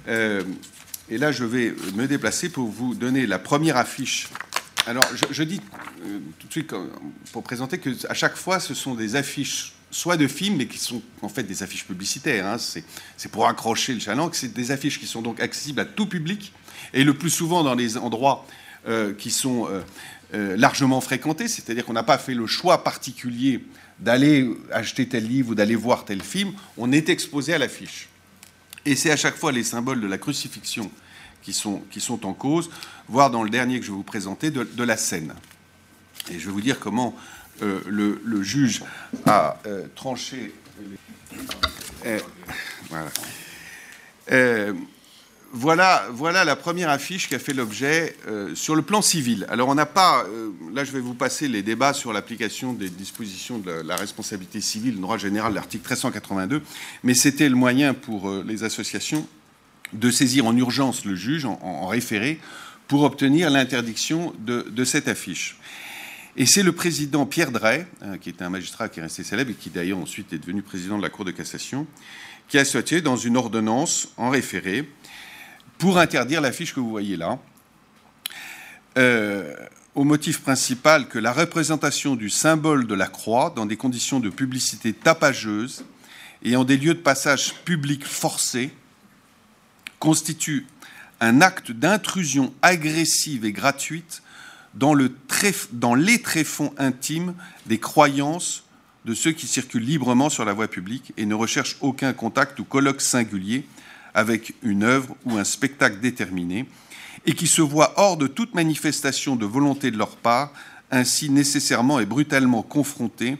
et 0.08 1.18
là, 1.18 1.30
je 1.30 1.44
vais 1.44 1.74
me 1.94 2.06
déplacer 2.06 2.48
pour 2.48 2.68
vous 2.68 2.94
donner 2.94 3.26
la 3.26 3.38
première 3.38 3.76
affiche. 3.76 4.28
Alors, 4.86 5.04
je, 5.30 5.42
dis 5.42 5.60
tout 6.38 6.46
de 6.46 6.52
suite 6.52 6.74
pour 7.32 7.42
présenter 7.42 7.78
que 7.78 7.90
à 8.08 8.14
chaque 8.14 8.36
fois, 8.36 8.58
ce 8.58 8.74
sont 8.74 8.94
des 8.94 9.14
affiches 9.14 9.74
soit 9.90 10.16
de 10.16 10.26
films, 10.26 10.56
mais 10.56 10.66
qui 10.66 10.78
sont 10.78 11.02
en 11.22 11.28
fait 11.28 11.42
des 11.42 11.62
affiches 11.62 11.84
publicitaires. 11.84 12.46
Hein. 12.46 12.56
C'est 12.58 13.30
pour 13.30 13.46
accrocher 13.46 13.92
le 13.92 14.00
chaland. 14.00 14.30
C'est 14.32 14.52
des 14.52 14.70
affiches 14.70 14.98
qui 14.98 15.06
sont 15.06 15.22
donc 15.22 15.40
accessibles 15.40 15.80
à 15.80 15.84
tout 15.84 16.06
public 16.06 16.52
et 16.94 17.04
le 17.04 17.14
plus 17.14 17.30
souvent 17.30 17.62
dans 17.62 17.76
des 17.76 17.96
endroits 17.96 18.46
euh, 18.88 19.12
qui 19.12 19.30
sont 19.30 19.68
euh, 19.68 19.80
euh, 20.34 20.56
largement 20.56 21.00
fréquentés. 21.00 21.48
C'est-à-dire 21.48 21.84
qu'on 21.84 21.92
n'a 21.92 22.02
pas 22.02 22.18
fait 22.18 22.34
le 22.34 22.46
choix 22.46 22.84
particulier 22.84 23.64
d'aller 24.00 24.50
acheter 24.72 25.06
tel 25.06 25.26
livre 25.26 25.50
ou 25.50 25.54
d'aller 25.54 25.76
voir 25.76 26.04
tel 26.04 26.22
film. 26.22 26.52
On 26.76 26.90
est 26.90 27.08
exposé 27.08 27.54
à 27.54 27.58
l'affiche. 27.58 28.08
Et 28.86 28.96
c'est 28.96 29.10
à 29.10 29.16
chaque 29.16 29.36
fois 29.36 29.52
les 29.52 29.62
symboles 29.62 30.00
de 30.00 30.06
la 30.06 30.18
crucifixion 30.18 30.90
qui 31.42 31.52
sont, 31.52 32.26
en 32.26 32.32
cause, 32.32 32.70
voire 33.08 33.30
dans 33.30 33.42
le 33.42 33.50
dernier 33.50 33.78
que 33.78 33.84
je 33.84 33.90
vais 33.90 33.96
vous 33.96 34.02
présenter, 34.02 34.50
de, 34.50 34.82
la 34.82 34.96
scène. 34.96 35.34
Et 36.30 36.38
je 36.38 36.46
vais 36.46 36.52
vous 36.52 36.60
dire 36.60 36.78
comment 36.78 37.14
euh, 37.62 37.80
le, 37.86 38.42
juge 38.42 38.82
a 39.26 39.58
euh, 39.66 39.86
tranché. 39.94 40.52
Euh, 42.06 42.20
voilà. 42.88 43.10
Voilà. 45.52 46.44
la 46.44 46.56
première 46.56 46.90
affiche 46.90 47.28
qui 47.28 47.34
a 47.34 47.38
fait 47.38 47.52
l'objet 47.52 48.16
sur 48.54 48.76
le 48.76 48.82
plan 48.82 49.02
civil. 49.02 49.46
Alors 49.48 49.68
on 49.68 49.74
n'a 49.74 49.86
pas, 49.86 50.24
là 50.72 50.84
je 50.84 50.92
vais 50.92 51.00
vous 51.00 51.14
passer 51.14 51.48
les 51.48 51.62
débats 51.62 51.92
sur 51.92 52.12
l'application 52.12 52.72
des 52.72 52.88
dispositions 52.88 53.58
de 53.58 53.70
la, 53.70 53.96
responsabilité 53.96 54.60
civile, 54.60 54.94
le 54.94 55.00
droit 55.00 55.18
général, 55.18 55.54
l'article 55.54 55.84
1382, 55.84 56.62
mais 57.02 57.14
c'était 57.14 57.48
le 57.48 57.56
moyen 57.56 57.94
pour 57.94 58.30
les 58.44 58.64
associations 58.64 59.26
de 59.92 60.10
saisir 60.10 60.46
en 60.46 60.56
urgence 60.56 61.04
le 61.04 61.14
juge 61.14 61.44
en, 61.44 61.86
référé 61.86 62.38
pour 62.88 63.02
obtenir 63.02 63.50
l'interdiction 63.50 64.34
de, 64.38 64.84
cette 64.84 65.08
affiche. 65.08 65.56
Et 66.36 66.46
c'est 66.46 66.62
le 66.62 66.72
président 66.72 67.26
Pierre 67.26 67.50
Drey, 67.50 67.86
hein, 68.02 68.18
qui 68.18 68.30
était 68.30 68.44
un 68.44 68.50
magistrat 68.50 68.88
qui 68.88 69.00
est 69.00 69.02
resté 69.02 69.24
célèbre 69.24 69.50
et 69.50 69.54
qui 69.54 69.70
d'ailleurs 69.70 69.98
ensuite 69.98 70.32
est 70.32 70.38
devenu 70.38 70.62
président 70.62 70.96
de 70.96 71.02
la 71.02 71.10
Cour 71.10 71.24
de 71.24 71.30
cassation, 71.30 71.86
qui 72.48 72.58
a 72.58 72.64
souhaité, 72.64 73.00
dans 73.00 73.16
une 73.16 73.36
ordonnance 73.36 74.08
en 74.16 74.30
référé, 74.30 74.88
pour 75.80 75.98
interdire 75.98 76.42
l'affiche 76.42 76.74
que 76.74 76.78
vous 76.78 76.90
voyez 76.90 77.16
là, 77.16 77.38
euh, 78.98 79.54
au 79.94 80.04
motif 80.04 80.42
principal 80.42 81.08
que 81.08 81.18
la 81.18 81.32
représentation 81.32 82.16
du 82.16 82.28
symbole 82.28 82.86
de 82.86 82.94
la 82.94 83.06
croix 83.06 83.50
dans 83.56 83.64
des 83.64 83.78
conditions 83.78 84.20
de 84.20 84.28
publicité 84.28 84.92
tapageuse 84.92 85.86
et 86.42 86.54
en 86.54 86.64
des 86.64 86.76
lieux 86.76 86.92
de 86.92 87.00
passage 87.00 87.54
public 87.64 88.04
forcés 88.04 88.70
constitue 89.98 90.66
un 91.18 91.40
acte 91.40 91.72
d'intrusion 91.72 92.52
agressive 92.60 93.46
et 93.46 93.52
gratuite 93.52 94.22
dans, 94.74 94.94
dans 95.72 95.94
les 95.94 96.20
tréfonds 96.20 96.74
intimes 96.76 97.34
des 97.64 97.78
croyances 97.78 98.64
de 99.06 99.14
ceux 99.14 99.32
qui 99.32 99.46
circulent 99.46 99.82
librement 99.82 100.28
sur 100.28 100.44
la 100.44 100.52
voie 100.52 100.68
publique 100.68 101.14
et 101.16 101.24
ne 101.24 101.34
recherchent 101.34 101.78
aucun 101.80 102.12
contact 102.12 102.60
ou 102.60 102.64
colloque 102.64 103.00
singulier 103.00 103.64
avec 104.14 104.54
une 104.62 104.82
œuvre 104.82 105.16
ou 105.24 105.36
un 105.36 105.44
spectacle 105.44 106.00
déterminé, 106.00 106.66
et 107.26 107.34
qui 107.34 107.46
se 107.46 107.62
voient 107.62 107.94
hors 107.96 108.16
de 108.16 108.26
toute 108.26 108.54
manifestation 108.54 109.36
de 109.36 109.46
volonté 109.46 109.90
de 109.90 109.98
leur 109.98 110.16
part, 110.16 110.52
ainsi 110.90 111.30
nécessairement 111.30 112.00
et 112.00 112.06
brutalement 112.06 112.62
confrontés 112.62 113.36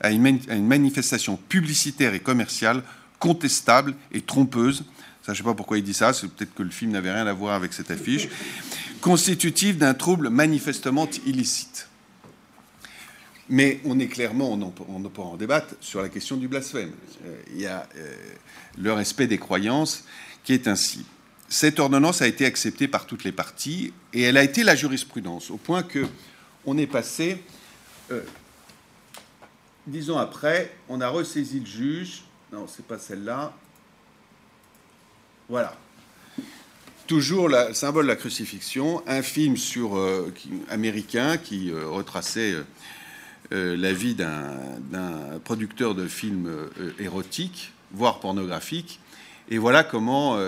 à 0.00 0.10
une, 0.10 0.40
à 0.48 0.54
une 0.54 0.66
manifestation 0.66 1.36
publicitaire 1.36 2.14
et 2.14 2.20
commerciale 2.20 2.82
contestable 3.18 3.94
et 4.12 4.20
trompeuse, 4.20 4.84
ça, 5.24 5.32
je 5.32 5.32
ne 5.32 5.36
sais 5.38 5.42
pas 5.44 5.54
pourquoi 5.54 5.78
il 5.78 5.84
dit 5.84 5.94
ça, 5.94 6.12
c'est 6.12 6.28
peut-être 6.28 6.54
que 6.54 6.62
le 6.62 6.70
film 6.70 6.90
n'avait 6.90 7.10
rien 7.10 7.26
à 7.26 7.32
voir 7.32 7.54
avec 7.54 7.72
cette 7.72 7.90
affiche, 7.90 8.28
constitutive 9.00 9.78
d'un 9.78 9.94
trouble 9.94 10.28
manifestement 10.28 11.08
illicite. 11.24 11.88
Mais 13.48 13.80
on 13.86 13.98
est 13.98 14.08
clairement, 14.08 14.52
on, 14.52 14.70
pourra 15.08 15.28
en 15.28 15.36
débattre, 15.36 15.74
sur 15.80 16.02
la 16.02 16.10
question 16.10 16.36
du 16.36 16.48
blasphème. 16.48 16.92
Euh, 17.24 17.36
il 17.54 17.60
y 17.62 17.66
a 17.66 17.88
euh, 17.96 18.14
le 18.78 18.92
respect 18.92 19.26
des 19.26 19.38
croyances 19.38 20.04
qui 20.42 20.52
est 20.52 20.68
ainsi. 20.68 21.04
Cette 21.48 21.78
ordonnance 21.78 22.22
a 22.22 22.26
été 22.26 22.46
acceptée 22.46 22.88
par 22.88 23.06
toutes 23.06 23.24
les 23.24 23.32
parties 23.32 23.92
et 24.12 24.22
elle 24.22 24.36
a 24.36 24.42
été 24.42 24.64
la 24.64 24.74
jurisprudence, 24.74 25.50
au 25.50 25.56
point 25.56 25.82
que 25.82 26.06
on 26.66 26.78
est 26.78 26.86
passé, 26.86 27.42
euh, 28.10 28.22
dix 29.86 30.10
ans 30.10 30.18
après, 30.18 30.74
on 30.88 31.00
a 31.00 31.08
ressaisi 31.08 31.60
le 31.60 31.66
juge, 31.66 32.24
non, 32.52 32.66
c'est 32.66 32.86
pas 32.86 32.98
celle-là, 32.98 33.54
voilà. 35.48 35.76
Toujours 37.06 37.50
le 37.50 37.74
symbole 37.74 38.04
de 38.04 38.08
la 38.08 38.16
crucifixion, 38.16 39.02
un 39.06 39.20
film 39.20 39.58
sur, 39.58 39.98
euh, 39.98 40.32
américain 40.70 41.36
qui 41.36 41.70
euh, 41.70 41.86
retraçait 41.86 42.54
euh, 43.52 43.76
la 43.76 43.92
vie 43.92 44.14
d'un 44.14 45.38
producteur 45.44 45.94
de 45.94 46.08
films 46.08 46.50
érotiques, 46.98 47.73
voire 47.94 48.20
pornographiques. 48.20 49.00
Et 49.48 49.58
voilà 49.58 49.84
comment 49.84 50.38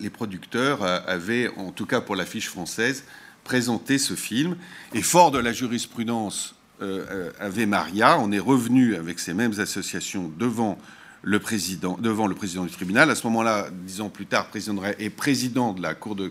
les 0.00 0.10
producteurs 0.10 0.82
avaient, 0.82 1.48
en 1.56 1.72
tout 1.72 1.86
cas 1.86 2.00
pour 2.00 2.14
l'affiche 2.14 2.48
française, 2.48 3.04
présenté 3.42 3.98
ce 3.98 4.14
film. 4.14 4.56
Et 4.92 5.02
fort 5.02 5.30
de 5.30 5.38
la 5.38 5.52
jurisprudence 5.52 6.54
Ave 6.80 7.66
Maria, 7.66 8.18
on 8.18 8.32
est 8.32 8.38
revenu 8.38 8.96
avec 8.96 9.18
ces 9.18 9.32
mêmes 9.32 9.58
associations 9.58 10.30
devant 10.38 10.78
le 11.26 11.40
président, 11.40 11.98
devant 12.00 12.28
le 12.28 12.36
président 12.36 12.64
du 12.64 12.70
tribunal. 12.70 13.10
À 13.10 13.16
ce 13.16 13.26
moment-là, 13.26 13.68
dix 13.84 14.00
ans 14.00 14.08
plus 14.08 14.26
tard, 14.26 14.46
président 14.46 14.80
est 14.84 15.10
président 15.10 15.72
de 15.72 15.82
la, 15.82 15.94
cour 15.94 16.14
de, 16.14 16.30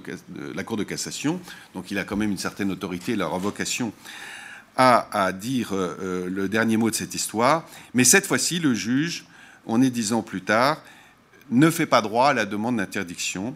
la 0.55 0.63
Cour 0.63 0.77
de 0.77 0.83
cassation, 0.83 1.41
donc 1.73 1.91
il 1.91 1.99
a 1.99 2.05
quand 2.05 2.15
même 2.15 2.31
une 2.31 2.37
certaine 2.37 2.71
autorité, 2.71 3.17
la 3.17 3.27
vocation 3.27 3.91
à, 4.77 5.31
dire 5.31 5.73
euh, 5.73 5.97
euh, 6.01 6.29
le 6.29 6.49
dernier 6.49 6.77
mot 6.77 6.89
de 6.89 6.95
cette 6.95 7.13
histoire. 7.13 7.65
Mais 7.93 8.03
cette 8.03 8.25
fois-ci, 8.25 8.59
le 8.59 8.73
juge, 8.73 9.25
on 9.65 9.81
est 9.81 9.89
dix 9.89 10.13
ans 10.13 10.21
plus 10.21 10.41
tard, 10.41 10.81
ne 11.51 11.69
fait 11.69 11.85
pas 11.85 12.01
droit 12.01 12.29
à 12.29 12.33
la 12.33 12.45
demande 12.45 12.77
d'interdiction. 12.77 13.55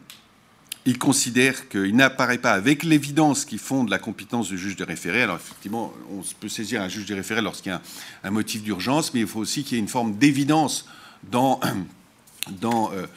Il 0.86 0.98
considère 0.98 1.68
qu'il 1.70 1.96
n'apparaît 1.96 2.38
pas 2.38 2.54
avec 2.54 2.84
l'évidence 2.84 3.46
qui 3.46 3.58
fonde 3.58 3.90
la 3.90 4.00
compétence 4.00 4.48
du 4.48 4.58
juge 4.58 4.76
de 4.76 4.84
référé. 4.84 5.24
Alors 5.24 5.36
effectivement, 5.36 5.94
on 6.12 6.22
peut 6.40 6.50
saisir 6.50 6.82
un 6.82 6.88
juge 6.88 7.06
de 7.06 7.16
référé 7.16 7.42
lorsqu'il 7.42 7.72
y 7.72 7.76
a 7.76 7.82
un 8.24 8.32
motif 8.32 8.64
d'urgence, 8.64 9.14
mais 9.14 9.22
il 9.22 9.28
faut 9.28 9.40
aussi 9.40 9.64
qu'il 9.64 9.78
y 9.78 9.80
ait 9.80 9.84
une 9.84 9.90
forme 9.90 10.16
d'évidence 10.16 10.88
dans, 11.30 11.60
euh, 12.64 13.08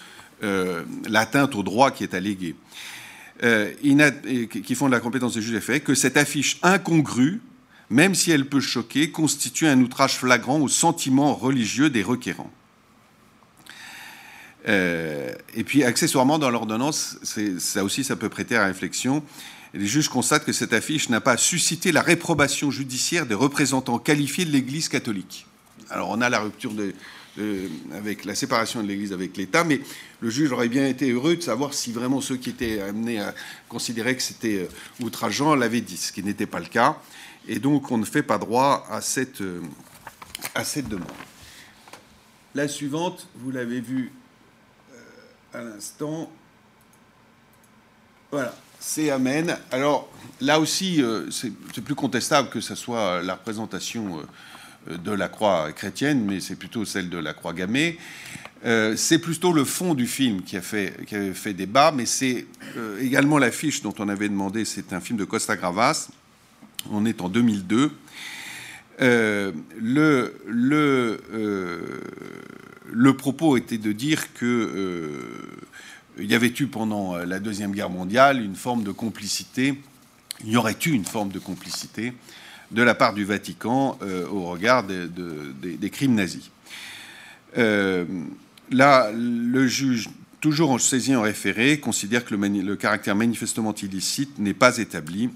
euh, 0.42 0.82
l'atteinte 1.08 1.54
au 1.54 1.62
droit 1.62 1.92
qui 1.92 2.02
est 2.02 2.14
allégué, 2.14 2.56
euh, 3.44 3.72
qui 4.46 4.74
font 4.74 4.86
de 4.86 4.92
la 4.92 5.00
compétence 5.00 5.34
du 5.34 5.42
juge 5.42 5.60
fait 5.60 5.80
que 5.80 5.94
cette 5.94 6.16
affiche 6.16 6.58
incongrue, 6.62 7.40
même 7.90 8.14
si 8.14 8.32
elle 8.32 8.48
peut 8.48 8.60
choquer, 8.60 9.10
constitue 9.10 9.66
un 9.66 9.80
outrage 9.80 10.16
flagrant 10.16 10.58
au 10.58 10.68
sentiment 10.68 11.34
religieux 11.34 11.90
des 11.90 12.02
requérants. 12.02 12.50
Et 14.66 15.64
puis, 15.64 15.84
accessoirement, 15.84 16.38
dans 16.38 16.50
l'ordonnance, 16.50 17.18
ça 17.58 17.84
aussi, 17.84 18.04
ça 18.04 18.16
peut 18.16 18.28
prêter 18.28 18.56
à 18.56 18.66
réflexion. 18.66 19.22
Les 19.74 19.86
juges 19.86 20.08
constatent 20.08 20.44
que 20.44 20.52
cette 20.52 20.72
affiche 20.72 21.08
n'a 21.08 21.20
pas 21.20 21.36
suscité 21.36 21.92
la 21.92 22.02
réprobation 22.02 22.70
judiciaire 22.70 23.26
des 23.26 23.34
représentants 23.34 23.98
qualifiés 23.98 24.44
de 24.44 24.50
l'Église 24.50 24.88
catholique. 24.88 25.46
Alors, 25.90 26.10
on 26.10 26.20
a 26.20 26.28
la 26.28 26.40
rupture 26.40 26.72
avec 27.94 28.24
la 28.24 28.34
séparation 28.34 28.82
de 28.82 28.88
l'Église 28.88 29.12
avec 29.12 29.36
l'État, 29.36 29.64
mais 29.64 29.80
le 30.20 30.30
juge 30.30 30.52
aurait 30.52 30.68
bien 30.68 30.86
été 30.86 31.10
heureux 31.10 31.36
de 31.36 31.42
savoir 31.42 31.72
si 31.72 31.92
vraiment 31.92 32.20
ceux 32.20 32.36
qui 32.36 32.50
étaient 32.50 32.80
amenés 32.80 33.20
à 33.20 33.34
considérer 33.68 34.14
que 34.16 34.22
c'était 34.22 34.68
euh, 34.68 35.04
outrageant 35.04 35.54
l'avaient 35.54 35.80
dit, 35.80 35.96
ce 35.96 36.12
qui 36.12 36.22
n'était 36.22 36.46
pas 36.46 36.60
le 36.60 36.66
cas. 36.66 36.98
Et 37.48 37.58
donc 37.58 37.90
on 37.90 37.98
ne 37.98 38.04
fait 38.04 38.22
pas 38.22 38.38
droit 38.38 38.86
à 38.90 39.00
cette, 39.00 39.40
euh, 39.40 39.60
à 40.54 40.64
cette 40.64 40.88
demande. 40.88 41.08
La 42.54 42.68
suivante, 42.68 43.28
vous 43.36 43.50
l'avez 43.50 43.80
vu 43.80 44.12
euh, 44.12 44.21
à 45.54 45.62
l'instant. 45.62 46.30
Voilà, 48.30 48.54
c'est 48.80 49.10
Amen. 49.10 49.56
Alors 49.70 50.10
là 50.40 50.58
aussi, 50.58 51.02
c'est 51.30 51.82
plus 51.82 51.94
contestable 51.94 52.48
que 52.48 52.60
ce 52.60 52.74
soit 52.74 53.22
la 53.22 53.34
représentation 53.34 54.22
de 54.88 55.12
la 55.12 55.28
croix 55.28 55.70
chrétienne, 55.72 56.24
mais 56.24 56.40
c'est 56.40 56.56
plutôt 56.56 56.84
celle 56.84 57.10
de 57.10 57.18
la 57.18 57.34
croix 57.34 57.52
gammée. 57.52 57.98
Euh, 58.64 58.94
c'est 58.96 59.18
plutôt 59.18 59.52
le 59.52 59.64
fond 59.64 59.94
du 59.94 60.06
film 60.06 60.42
qui 60.42 60.56
a 60.56 60.62
fait, 60.62 60.94
qui 61.06 61.16
avait 61.16 61.34
fait 61.34 61.52
débat, 61.52 61.92
mais 61.92 62.06
c'est 62.06 62.46
euh, 62.76 63.00
également 63.00 63.38
l'affiche 63.38 63.82
dont 63.82 63.94
on 63.98 64.08
avait 64.08 64.28
demandé. 64.28 64.64
C'est 64.64 64.92
un 64.92 65.00
film 65.00 65.18
de 65.18 65.24
Costa 65.24 65.56
Gravas. 65.56 66.10
On 66.90 67.04
est 67.04 67.20
en 67.20 67.28
2002. 67.28 67.90
Euh, 69.00 69.52
le, 69.80 70.40
le, 70.46 71.20
le, 72.92 73.16
propos 73.16 73.56
était 73.56 73.78
de 73.78 73.92
dire 73.92 74.32
que 74.34 75.18
il 76.18 76.30
y 76.30 76.34
avait 76.34 76.52
eu 76.58 76.66
pendant 76.66 77.16
la 77.16 77.40
Deuxième 77.40 77.72
Guerre 77.72 77.90
mondiale 77.90 78.42
une 78.42 78.54
forme 78.54 78.82
de 78.82 78.92
complicité, 78.92 79.80
il 80.44 80.50
y 80.50 80.56
aurait 80.56 80.76
eu 80.84 80.90
une 80.90 81.04
forme 81.04 81.30
de 81.30 81.38
complicité 81.38 82.12
de 82.70 82.82
la 82.82 82.94
part 82.94 83.14
du 83.14 83.24
Vatican 83.24 83.98
euh, 84.02 84.26
au 84.28 84.44
regard 84.46 84.84
des 84.84 85.90
crimes 85.90 86.14
nazis. 86.14 86.50
Euh, 87.58 88.04
là, 88.70 89.10
le 89.12 89.66
juge 89.66 90.08
toujours 90.40 90.70
en 90.70 90.78
saisie 90.78 91.14
en 91.14 91.22
référé, 91.22 91.78
considère 91.78 92.24
que 92.24 92.34
le, 92.34 92.76
caractère 92.76 93.14
manifestement 93.14 93.74
illicite 93.74 94.38
n'est 94.38 94.54
pas 94.54 94.78
établi, 94.78 95.30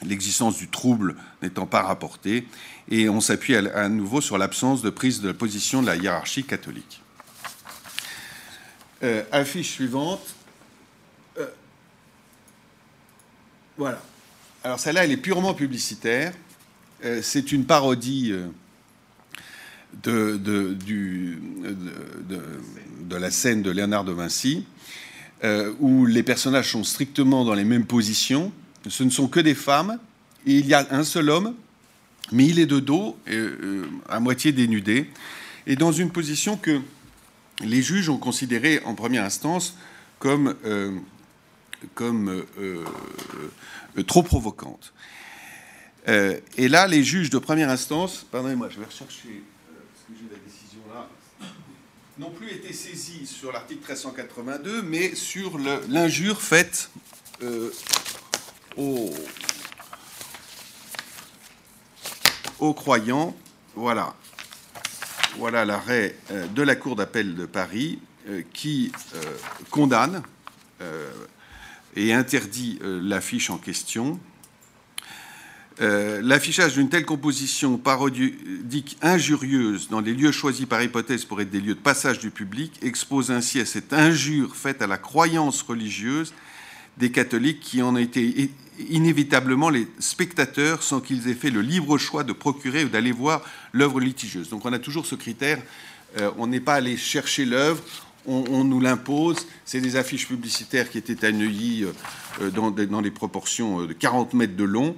l'existence 0.00 0.56
du 0.56 0.68
trouble 0.68 1.16
n'étant 1.42 1.66
pas 1.66 1.82
rapportée, 1.82 2.46
et 2.88 3.08
on 3.08 3.20
s'appuie 3.20 3.56
à, 3.56 3.88
nouveau 3.88 4.20
sur 4.20 4.38
l'absence 4.38 4.82
de 4.82 4.90
prise 4.90 5.20
de 5.20 5.32
position 5.32 5.82
de 5.82 5.86
la 5.86 5.96
hiérarchie 5.96 6.44
catholique. 6.44 7.02
Euh, 9.02 9.24
affiche 9.32 9.70
suivante. 9.70 10.34
Euh, 11.38 11.46
voilà. 13.76 14.02
Alors 14.64 14.78
celle-là, 14.78 15.04
elle 15.04 15.12
est 15.12 15.16
purement 15.16 15.54
publicitaire. 15.54 16.32
Euh, 17.04 17.20
c'est 17.22 17.50
une 17.50 17.64
parodie 17.64 18.32
de, 20.02 20.36
de, 20.36 20.76
la 23.16 23.30
scène 23.30 23.62
de 23.62 23.70
Léonard 23.70 24.04
de 24.04 24.12
Vinci, 24.12 24.66
où 25.80 26.06
les 26.06 26.22
personnages 26.22 26.70
sont 26.70 26.84
strictement 26.84 27.44
dans 27.44 27.54
les 27.54 27.64
mêmes 27.64 27.86
positions. 27.86 28.52
Ce 28.88 29.04
ne 29.04 29.10
sont 29.10 29.28
que 29.28 29.40
des 29.40 29.54
femmes, 29.54 29.98
et 30.46 30.54
il 30.58 30.66
y 30.66 30.74
a 30.74 30.86
un 30.90 31.04
seul 31.04 31.30
homme, 31.30 31.54
mais 32.32 32.46
il 32.46 32.58
est 32.58 32.66
de 32.66 32.80
dos, 32.80 33.16
euh, 33.28 33.86
à 34.08 34.20
moitié 34.20 34.52
dénudé, 34.52 35.08
et 35.66 35.76
dans 35.76 35.92
une 35.92 36.10
position 36.10 36.56
que 36.56 36.80
les 37.60 37.82
juges 37.82 38.08
ont 38.08 38.18
considérée 38.18 38.80
en 38.84 38.94
première 38.94 39.24
instance 39.24 39.76
comme, 40.18 40.54
euh, 40.64 40.92
comme 41.94 42.44
trop 44.06 44.22
provocante. 44.22 44.92
et 46.06 46.68
là, 46.68 46.86
les 46.88 47.04
juges 47.04 47.30
de 47.30 47.38
première 47.38 47.70
instance, 47.70 48.26
pardonnez-moi, 48.30 48.68
je 48.70 48.78
vais 48.80 48.86
rechercher 48.86 49.42
la 50.30 50.38
décision 50.38 50.80
là, 50.92 51.08
n'ont 52.18 52.30
plus 52.30 52.50
été 52.50 52.72
saisis 52.72 53.26
sur 53.26 53.52
l'article 53.52 53.80
1382, 53.80 54.82
mais 54.82 55.14
sur 55.14 55.58
l'injure 55.58 56.42
faite 56.42 56.90
euh, 58.78 59.10
aux, 62.58 62.74
croyants. 62.74 63.36
Voilà. 63.74 64.14
Voilà 65.38 65.64
l'arrêt 65.64 66.16
euh, 66.30 66.46
de 66.48 66.62
la 66.62 66.76
Cour 66.76 66.96
d'appel 66.96 67.34
de 67.34 67.46
Paris 67.46 67.98
euh, 68.28 68.42
qui 68.52 68.92
condamne 69.70 70.22
et 71.94 72.12
interdit 72.12 72.80
l'affiche 72.82 73.50
en 73.50 73.58
question 73.58 74.18
euh, 75.80 76.20
l'affichage 76.22 76.74
d'une 76.74 76.90
telle 76.90 77.06
composition 77.06 77.78
parodique 77.78 78.98
injurieuse 79.00 79.88
dans 79.88 80.00
les 80.00 80.12
lieux 80.12 80.30
choisis 80.30 80.66
par 80.66 80.82
hypothèse 80.82 81.24
pour 81.24 81.40
être 81.40 81.50
des 81.50 81.60
lieux 81.60 81.74
de 81.74 81.80
passage 81.80 82.18
du 82.18 82.30
public 82.30 82.78
expose 82.82 83.30
ainsi 83.30 83.58
à 83.58 83.64
cette 83.64 83.94
injure 83.94 84.54
faite 84.54 84.82
à 84.82 84.86
la 84.86 84.98
croyance 84.98 85.62
religieuse 85.62 86.34
des 86.98 87.10
catholiques 87.10 87.60
qui 87.60 87.80
en 87.80 87.94
ont 87.94 87.98
été 87.98 88.50
inévitablement 88.88 89.70
les 89.70 89.86
spectateurs 89.98 90.82
sans 90.82 91.00
qu'ils 91.00 91.28
aient 91.28 91.34
fait 91.34 91.50
le 91.50 91.60
libre 91.62 91.98
choix 91.98 92.24
de 92.24 92.32
procurer 92.32 92.84
ou 92.84 92.88
d'aller 92.88 93.12
voir 93.12 93.42
l'œuvre 93.72 94.00
litigieuse. 94.00 94.48
Donc 94.48 94.64
on 94.64 94.72
a 94.72 94.78
toujours 94.78 95.06
ce 95.06 95.14
critère, 95.14 95.60
euh, 96.18 96.30
on 96.38 96.46
n'est 96.46 96.60
pas 96.60 96.74
allé 96.74 96.96
chercher 96.96 97.44
l'œuvre, 97.44 97.82
on, 98.26 98.64
nous 98.64 98.80
l'impose. 98.80 99.46
C'est 99.64 99.80
des 99.80 99.96
affiches 99.96 100.28
publicitaires 100.28 100.88
qui 100.90 100.98
étaient 100.98 101.26
à 101.26 101.32
Neuilly 101.32 101.84
euh, 102.40 102.50
dans, 102.50 102.70
dans, 102.70 103.02
des 103.02 103.10
proportions 103.10 103.84
de 103.84 103.92
40 103.92 104.34
mètres 104.34 104.56
de 104.56 104.64
long. 104.64 104.96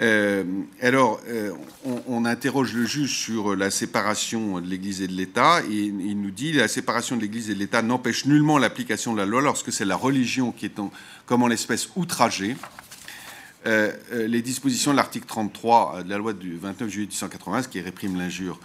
Euh, 0.00 0.44
alors, 0.80 1.20
euh, 1.28 1.52
on, 1.84 2.24
interroge 2.24 2.72
le 2.72 2.86
juge 2.86 3.18
sur 3.18 3.54
la 3.54 3.70
séparation 3.70 4.58
de 4.58 4.66
l'Église 4.66 5.02
et 5.02 5.08
de 5.08 5.12
l'État, 5.12 5.60
et 5.70 5.74
il 5.74 6.20
nous 6.20 6.30
dit 6.30 6.52
la 6.52 6.68
séparation 6.68 7.16
de 7.16 7.20
l'Église 7.20 7.50
et 7.50 7.54
de 7.54 7.58
l'État 7.58 7.82
n'empêche 7.82 8.24
nullement 8.24 8.56
l'application 8.56 9.12
de 9.12 9.18
la 9.18 9.26
loi 9.26 9.42
lorsque 9.42 9.72
c'est 9.72 9.84
la 9.84 9.96
religion 9.96 10.52
qui 10.52 10.66
est, 10.66 10.80
comme 11.26 11.42
en 11.42 11.48
l'espèce, 11.48 11.90
outragée. 11.96 12.56
Euh, 13.66 13.92
les 14.12 14.42
dispositions 14.42 14.92
de 14.92 14.96
l'article 14.96 15.26
33 15.26 16.02
de 16.04 16.10
la 16.10 16.18
loi 16.18 16.32
du 16.32 16.56
29 16.56 16.88
juillet 16.88 17.06
1880, 17.06 17.64
qui 17.64 17.80
réprime 17.80 18.16
l'injure, 18.16 18.58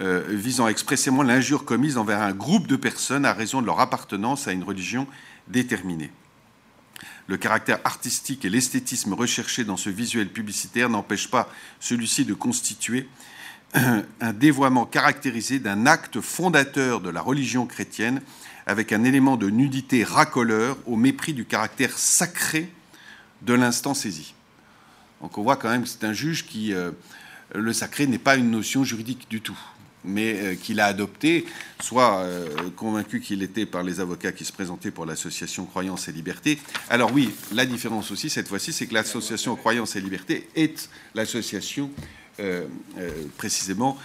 visant 0.00 0.66
expressément 0.68 1.22
l'injure 1.22 1.64
commise 1.64 1.96
envers 1.96 2.22
un 2.22 2.32
groupe 2.32 2.66
de 2.66 2.76
personnes 2.76 3.24
à 3.24 3.32
raison 3.32 3.60
de 3.60 3.66
leur 3.66 3.78
appartenance 3.78 4.48
à 4.48 4.52
une 4.52 4.64
religion 4.64 5.06
déterminée. 5.48 6.10
Le 7.28 7.36
caractère 7.36 7.78
artistique 7.84 8.44
et 8.44 8.50
l'esthétisme 8.50 9.14
recherché 9.14 9.64
dans 9.64 9.76
ce 9.76 9.90
visuel 9.90 10.28
publicitaire 10.28 10.88
n'empêche 10.88 11.30
pas 11.30 11.48
celui-ci 11.78 12.24
de 12.24 12.34
constituer 12.34 13.08
un 13.74 14.32
dévoiement 14.32 14.86
caractérisé 14.86 15.58
d'un 15.58 15.86
acte 15.86 16.20
fondateur 16.20 17.00
de 17.00 17.10
la 17.10 17.20
religion 17.20 17.66
chrétienne 17.66 18.22
avec 18.66 18.92
un 18.92 19.04
élément 19.04 19.36
de 19.36 19.50
nudité 19.50 20.04
racoleur 20.04 20.76
au 20.86 20.96
mépris 20.96 21.32
du 21.32 21.44
caractère 21.44 21.96
sacré 21.96 22.70
de 23.42 23.54
l'instant 23.54 23.94
saisi. 23.94 24.34
Donc 25.20 25.38
on 25.38 25.42
voit 25.42 25.56
quand 25.56 25.70
même 25.70 25.82
que 25.82 25.88
c'est 25.88 26.04
un 26.04 26.12
juge 26.12 26.46
qui... 26.46 26.74
Euh, 26.74 26.90
le 27.54 27.72
sacré 27.72 28.06
n'est 28.06 28.18
pas 28.18 28.36
une 28.36 28.50
notion 28.50 28.82
juridique 28.84 29.28
du 29.28 29.40
tout 29.40 29.58
mais 30.04 30.34
euh, 30.34 30.54
qu'il 30.56 30.80
a 30.80 30.86
adopté, 30.86 31.46
soit 31.80 32.22
euh, 32.22 32.48
convaincu 32.74 33.20
qu'il 33.20 33.40
était 33.40 33.66
par 33.66 33.84
les 33.84 34.00
avocats 34.00 34.32
qui 34.32 34.44
se 34.44 34.52
présentaient 34.52 34.90
pour 34.90 35.06
l'association 35.06 35.64
Croyance 35.64 36.08
et 36.08 36.12
Liberté. 36.12 36.58
Alors 36.90 37.12
oui, 37.12 37.30
la 37.52 37.66
différence 37.66 38.10
aussi, 38.10 38.28
cette 38.28 38.48
fois-ci, 38.48 38.72
c'est 38.72 38.88
que 38.88 38.94
l'association 38.94 39.54
Croyance 39.54 39.94
et 39.94 40.00
Liberté 40.00 40.48
est 40.56 40.90
l'association 41.14 41.88
précisément 43.36 43.96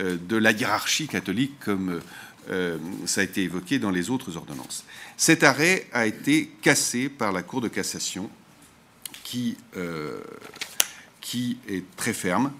de 0.00 0.36
la 0.36 0.50
hiérarchie 0.50 1.06
catholique, 1.06 1.52
comme 1.60 2.00
ça 3.06 3.20
a 3.20 3.24
été 3.24 3.42
évoqué 3.42 3.78
dans 3.78 3.90
les 3.90 4.10
autres 4.10 4.36
ordonnances. 4.36 4.84
Cet 5.16 5.44
arrêt 5.44 5.86
a 5.92 6.06
été 6.06 6.50
cassé 6.62 7.08
par 7.08 7.30
la 7.30 7.42
Cour 7.42 7.60
de 7.60 7.68
cassation, 7.68 8.28
qui, 9.34 9.56
qui 11.20 11.58
est 11.68 11.84
très 11.96 12.12
ferme 12.12 12.52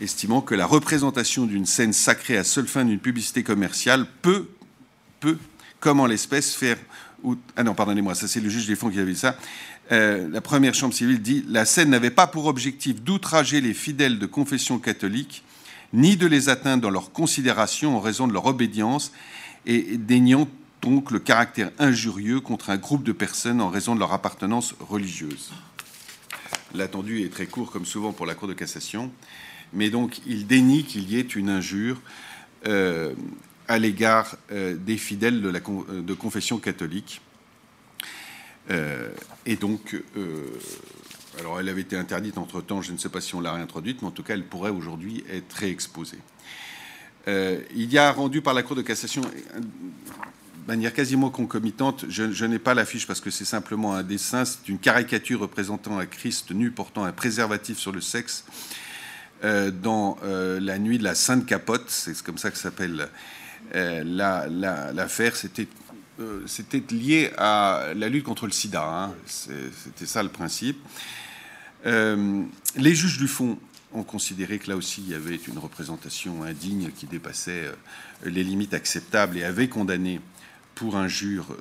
estimant 0.00 0.40
que 0.40 0.54
la 0.54 0.66
représentation 0.66 1.46
d'une 1.46 1.66
scène 1.66 1.92
sacrée 1.92 2.36
à 2.36 2.44
seule 2.44 2.66
fin 2.66 2.84
d'une 2.84 2.98
publicité 2.98 3.42
commerciale 3.42 4.06
peut, 4.22 4.48
peut, 5.20 5.38
comme 5.80 6.00
en 6.00 6.06
l'espèce, 6.06 6.54
faire. 6.54 6.78
Ah 7.56 7.62
non, 7.62 7.74
pardonnez-moi, 7.74 8.14
ça 8.14 8.26
c'est 8.26 8.40
le 8.40 8.48
juge 8.48 8.66
des 8.66 8.74
fonds 8.74 8.90
qui 8.90 8.98
avait 8.98 9.12
dit 9.12 9.18
ça. 9.18 9.36
Euh, 9.92 10.28
la 10.28 10.40
première 10.40 10.74
chambre 10.74 10.94
civile 10.94 11.20
dit 11.20 11.44
la 11.48 11.64
scène 11.64 11.90
n'avait 11.90 12.10
pas 12.10 12.26
pour 12.26 12.46
objectif 12.46 13.00
d'outrager 13.00 13.60
les 13.60 13.74
fidèles 13.74 14.18
de 14.18 14.26
confession 14.26 14.78
catholique, 14.78 15.44
ni 15.92 16.16
de 16.16 16.26
les 16.26 16.48
atteindre 16.48 16.82
dans 16.82 16.90
leur 16.90 17.12
considération 17.12 17.96
en 17.96 18.00
raison 18.00 18.26
de 18.26 18.32
leur 18.32 18.46
obédience, 18.46 19.12
et 19.66 19.96
déniant 19.96 20.48
donc 20.80 21.12
le 21.12 21.20
caractère 21.20 21.70
injurieux 21.78 22.40
contre 22.40 22.70
un 22.70 22.76
groupe 22.76 23.04
de 23.04 23.12
personnes 23.12 23.60
en 23.60 23.68
raison 23.68 23.94
de 23.94 24.00
leur 24.00 24.12
appartenance 24.12 24.74
religieuse. 24.80 25.52
L'attendu 26.74 27.22
est 27.22 27.28
très 27.28 27.46
court, 27.46 27.70
comme 27.70 27.86
souvent 27.86 28.12
pour 28.12 28.26
la 28.26 28.34
Cour 28.34 28.48
de 28.48 28.54
cassation 28.54 29.10
mais 29.72 29.90
donc 29.90 30.20
il 30.26 30.46
dénie 30.46 30.84
qu'il 30.84 31.10
y 31.10 31.18
ait 31.18 31.22
une 31.22 31.48
injure 31.48 32.00
euh, 32.66 33.14
à 33.68 33.78
l'égard 33.78 34.36
euh, 34.50 34.76
des 34.76 34.96
fidèles 34.96 35.40
de, 35.40 35.48
euh, 35.50 36.14
confession 36.14 36.58
catholique. 36.58 37.20
et 39.44 39.56
donc, 39.56 39.96
alors 41.38 41.60
elle 41.60 41.68
avait 41.68 41.80
été 41.82 41.96
interdite 41.96 42.38
entre-temps, 42.38 42.80
je 42.80 42.92
ne 42.92 42.96
sais 42.96 43.08
pas 43.08 43.20
si 43.20 43.34
on 43.34 43.40
l'a 43.40 43.52
réintroduite, 43.52 44.00
mais 44.00 44.08
en 44.08 44.12
tout 44.12 44.22
cas 44.22 44.34
elle 44.34 44.44
pourrait 44.44 44.70
aujourd'hui 44.70 45.24
être 45.28 45.52
réexposée. 45.52 46.20
il 47.26 47.92
y 47.92 47.98
a 47.98 48.12
rendu 48.12 48.40
par 48.40 48.54
la 48.54 48.62
Cour 48.62 48.76
de 48.76 48.82
cassation 48.82 49.22
manière 50.66 50.92
quasiment 50.92 51.30
concomitante, 51.30 52.04
je, 52.08 52.44
n'ai 52.44 52.58
pas 52.58 52.74
l'affiche 52.74 53.06
parce 53.06 53.20
que 53.20 53.30
c'est 53.30 53.44
simplement 53.44 53.94
un 53.94 54.02
dessin, 54.02 54.44
c'est 54.44 54.68
une 54.68 54.78
caricature 54.78 55.40
représentant 55.40 55.98
un 55.98 56.06
Christ 56.06 56.52
nu 56.52 56.70
portant 56.70 57.04
un 57.04 57.12
préservatif 57.12 57.78
sur 57.78 57.92
le 57.92 58.00
sexe 58.00 58.44
euh, 59.44 59.70
dans 59.70 60.18
euh, 60.22 60.60
la 60.60 60.78
nuit 60.78 60.98
de 60.98 61.04
la 61.04 61.14
Sainte 61.14 61.46
Capote, 61.46 61.88
c'est 61.88 62.20
comme 62.22 62.38
ça 62.38 62.50
que 62.50 62.58
s'appelle 62.58 63.08
euh, 63.74 64.04
l'affaire, 64.94 65.36
c'était 65.36 65.68
c'était 66.46 66.82
lié 66.94 67.32
à 67.36 67.86
la 67.96 68.08
lutte 68.08 68.22
contre 68.22 68.46
le 68.46 68.52
sida. 68.52 68.84
Hein. 68.86 69.14
C'était 69.26 70.06
ça 70.06 70.22
le 70.22 70.28
principe. 70.28 70.78
les 71.84 72.94
juges 72.94 73.18
du 73.18 73.26
fond 73.26 73.58
ont 73.92 74.04
considéré 74.04 74.60
que 74.60 74.68
là 74.68 74.76
aussi 74.76 75.02
il 75.04 75.10
y 75.10 75.14
avait 75.14 75.40
une 75.48 75.58
représentation 75.58 76.44
indigne 76.44 76.90
qui 76.94 77.06
dépassait 77.06 77.72
les 78.24 78.44
limites 78.44 78.72
acceptables 78.72 79.36
et 79.36 79.42
avaient 79.42 79.68
condamné 79.68 80.20
pour 80.74 80.96
injure 80.96 81.56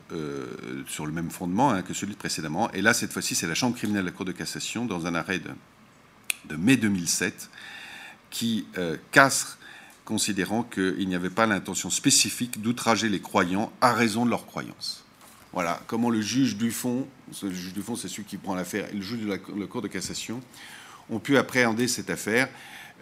sur 0.88 1.06
le 1.06 1.12
même 1.12 1.30
fondement 1.30 1.72
hein, 1.72 1.82
que 1.82 1.94
celui 1.94 2.16
précédemment. 2.16 2.72
Et 2.72 2.82
là, 2.82 2.94
cette 2.94 3.12
fois-ci, 3.12 3.36
c'est 3.36 3.48
la 3.48 3.56
Chambre 3.56 3.76
criminelle 3.76 4.04
de 4.04 4.10
la 4.10 4.16
Cour 4.16 4.26
de 4.26 4.32
cassation, 4.32 4.86
dans 4.86 5.06
un 5.06 5.16
arrêt 5.16 5.40
de, 5.40 5.50
de 6.46 6.56
mai 6.56 6.78
2007, 6.78 7.50
qui 8.32 8.66
euh, 8.78 8.98
casse, 9.12 9.58
considérant 10.06 10.64
qu'il 10.64 11.08
n'y 11.08 11.16
avait 11.16 11.30
pas 11.30 11.46
l'intention 11.46 11.92
spécifique 11.92 12.62
d'outrager 12.62 13.08
les 13.08 13.22
croyants 13.22 13.72
à 13.82 13.94
raison 13.94 14.26
de 14.26 14.32
leur 14.32 14.48
croyance. 14.48 15.06
Voilà 15.54 15.82
comment 15.86 16.10
le 16.10 16.22
juge 16.22 16.58
du 16.58 16.72
fond, 16.72 17.08
le 17.44 17.52
juge 17.52 17.74
du 17.74 17.82
fond, 17.82 17.96
c'est 17.96 18.08
celui 18.08 18.24
qui 18.24 18.38
prend 18.38 18.56
l'affaire, 18.56 18.88
le 18.94 19.02
juge 19.02 19.20
de 19.20 19.28
la, 19.28 19.38
Cour 19.38 19.82
de 19.82 19.88
cassation 19.88 20.42
ont 21.10 21.20
pu 21.20 21.38
appréhender 21.38 21.88
cette 21.88 22.10
affaire, 22.10 22.50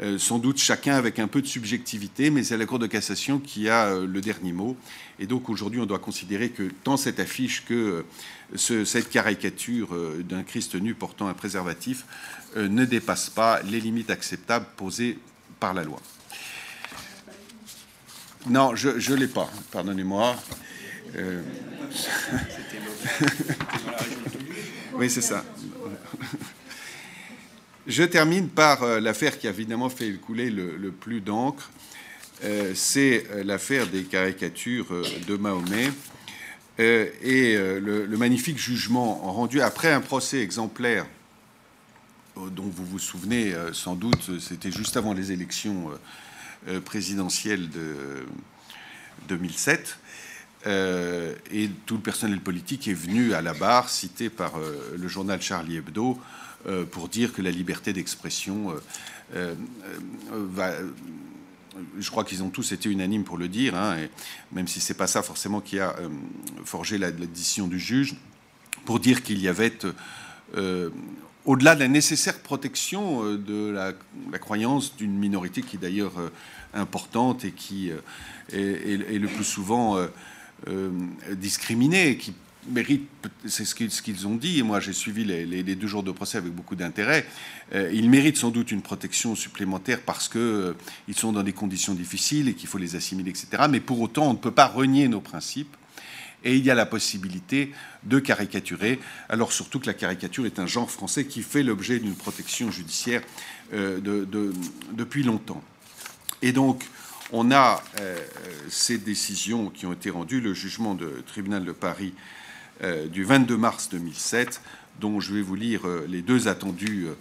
euh, 0.02 0.18
sans 0.18 0.40
doute 0.40 0.58
chacun 0.58 0.96
avec 0.96 1.20
un 1.20 1.28
peu 1.28 1.42
de 1.42 1.48
subjectivité, 1.48 2.30
mais 2.30 2.44
c'est 2.44 2.58
la 2.58 2.66
Cour 2.66 2.80
de 2.80 2.88
cassation 2.88 3.40
qui 3.40 3.68
a 3.68 3.88
euh, 3.88 4.08
le 4.08 4.22
dernier 4.22 4.54
mot. 4.54 4.78
Et 5.20 5.28
donc 5.28 5.50
aujourd'hui, 5.50 5.82
on 5.82 5.86
doit 5.86 6.00
considérer 6.00 6.50
que 6.50 6.70
tant 6.84 6.96
cette 6.98 7.20
affiche 7.20 7.66
que 7.66 8.06
cette 8.56 9.10
caricature 9.10 9.90
d'un 10.24 10.44
Christ 10.44 10.76
nu 10.76 10.96
portant 10.96 11.28
un 11.28 11.34
préservatif 11.34 12.06
ne 12.56 12.84
dépasse 12.86 13.30
pas 13.30 13.62
les 13.62 13.80
limites 13.80 14.10
acceptables 14.10 14.66
posées 14.76 15.20
par 15.60 15.76
la 15.76 15.84
loi. 15.84 16.02
Non, 18.48 18.76
je 18.76 19.12
ne 19.12 19.16
l'ai 19.18 19.28
pas, 19.28 19.52
pardonnez-moi. 19.72 20.36
oui, 24.94 25.10
c'est 25.10 25.22
ça. 25.22 25.44
Je 27.90 28.04
termine 28.04 28.50
par 28.50 28.84
euh, 28.84 29.00
l'affaire 29.00 29.40
qui 29.40 29.48
a 29.48 29.50
évidemment 29.50 29.90
fait 29.90 30.14
couler 30.14 30.52
le, 30.52 30.92
plus 30.92 31.22
d'encre. 31.22 31.72
Euh, 32.44 32.74
c'est 32.76 33.26
euh, 33.32 33.44
l'affaire 33.44 33.88
des 33.88 34.04
caricatures 34.04 34.86
de 35.28 35.36
Mahomet 35.36 35.90
et 36.78 37.58
le, 37.58 38.16
magnifique 38.16 38.58
jugement 38.58 39.16
rendu 39.16 39.60
après 39.60 39.92
un 39.92 40.00
procès 40.00 40.40
exemplaire 40.40 41.06
dont 42.38 42.72
vous 42.74 42.86
vous 42.86 43.00
souvenez 43.00 43.54
sans 43.74 43.96
doute, 43.96 44.40
c'était 44.40 44.72
juste 44.72 44.96
avant 44.96 45.14
les 45.14 45.34
élections 45.34 45.92
présidentielles 46.86 47.70
de 47.70 48.26
2007. 49.28 49.98
et 50.68 51.70
tout 51.86 51.96
le 51.96 52.02
personnel 52.02 52.40
politique 52.40 52.88
est 52.88 52.94
venu 52.94 53.34
à 53.34 53.42
la 53.42 53.54
barre, 53.54 53.90
cité 53.90 54.30
par 54.30 54.54
le 54.98 55.08
journal 55.10 55.42
Charlie 55.42 55.76
Hebdo, 55.76 56.18
pour 56.92 57.08
dire 57.08 57.34
que 57.34 57.42
la 57.42 57.52
liberté 57.52 57.94
d'expression 57.94 58.72
euh, 58.72 58.76
euh, 59.36 59.56
va 60.32 60.72
je 61.98 62.10
crois 62.10 62.26
qu'ils 62.26 62.44
ont 62.44 62.50
tous 62.50 62.74
été 62.74 62.90
unanimes 62.90 63.24
pour 63.24 63.38
le 63.38 63.48
dire, 63.48 63.76
hein, 63.76 63.96
même 64.52 64.68
si 64.68 64.82
c'est 64.82 64.96
pas 64.96 65.08
ça 65.08 65.22
forcément 65.22 65.62
qui 65.62 65.80
a 65.80 65.96
forgé 66.66 66.98
la, 66.98 67.10
décision 67.12 67.68
du 67.68 67.80
juge, 67.80 68.16
pour 68.86 69.00
dire 69.00 69.24
qu'il 69.24 69.40
y 69.40 69.48
avait, 69.48 69.72
au-delà 71.46 71.76
de 71.76 71.80
la 71.80 71.88
nécessaire 71.88 72.40
protection 72.40 73.36
de 73.36 73.70
la, 73.70 73.94
croyance 74.40 74.98
d'une 74.98 75.18
minorité 75.18 75.62
qui 75.62 75.78
est 75.78 75.80
d'ailleurs 75.80 76.16
importante 76.74 77.46
et 77.46 77.52
qui 77.52 77.92
est, 78.52 79.20
le 79.20 79.28
plus 79.28 79.46
souvent 79.46 79.96
discriminée, 81.32 82.18
qui 82.18 82.34
c'est 83.46 83.66
ce 83.66 83.74
qu'ils 83.76 84.28
ont 84.28 84.36
dit, 84.36 84.60
et 84.60 84.64
moi 84.64 84.80
j'ai 84.80 84.94
suivi 84.94 85.24
les, 85.24 85.64
deux 85.64 85.88
jours 85.88 86.04
de 86.04 86.12
procès 86.12 86.38
avec 86.38 86.52
beaucoup 86.54 86.76
d'intérêt, 86.76 87.26
euh, 87.74 87.90
ils 87.94 88.10
méritent 88.10 88.38
sans 88.38 88.50
doute 88.50 88.72
une 88.72 88.82
protection 88.82 89.36
supplémentaire 89.36 90.02
parce 90.02 90.28
qu'ils 90.28 90.42
euh, 90.42 90.74
sont 91.16 91.32
dans 91.32 91.44
des 91.44 91.54
conditions 91.54 91.94
difficiles 91.94 92.48
et 92.50 92.54
qu'il 92.54 92.68
faut 92.68 92.78
les 92.78 92.96
assimiler, 92.96 93.30
etc. 93.30 93.64
Mais 93.70 93.80
pour 93.80 94.02
autant, 94.02 94.30
on 94.30 94.34
ne 94.34 94.38
peut 94.38 94.52
pas 94.52 94.68
renier 94.68 95.08
nos 95.08 95.22
principes. 95.22 95.76
Et 96.46 96.56
il 96.56 96.64
y 96.64 96.72
a 96.72 96.76
la 96.76 96.86
possibilité 96.86 97.74
de 98.04 98.18
caricaturer, 98.18 99.00
alors 99.28 99.52
surtout 99.52 99.78
que 99.82 99.88
la 99.88 99.94
caricature 99.94 100.46
est 100.46 100.58
un 100.58 100.68
genre 100.68 100.90
français 100.90 101.26
qui 101.26 101.42
fait 101.42 101.64
l'objet 101.64 102.00
d'une 102.00 102.16
protection 102.16 102.72
judiciaire 102.72 103.24
euh, 103.74 104.00
depuis 104.94 105.24
longtemps. 105.24 105.62
Et 106.42 106.54
donc, 106.54 106.86
on 107.34 107.52
a 107.52 107.84
ces 108.70 108.98
décisions 108.98 109.70
qui 109.70 109.86
ont 109.86 109.92
été 109.92 110.10
rendues, 110.10 110.40
le 110.40 110.54
jugement 110.54 110.96
du 110.96 111.06
tribunal 111.28 111.66
de 111.66 111.74
Paris 111.74 112.14
du 112.82 113.24
22 113.24 113.58
mars 113.58 113.90
2007, 113.90 114.62
dont 115.00 115.20
je 115.20 115.34
vais 115.34 115.42
vous 115.42 115.56
lire 115.56 115.88
euh, 115.88 116.06
les 116.08 116.22
deux 116.22 116.48
attendus 116.48 117.06
euh, 117.08 117.14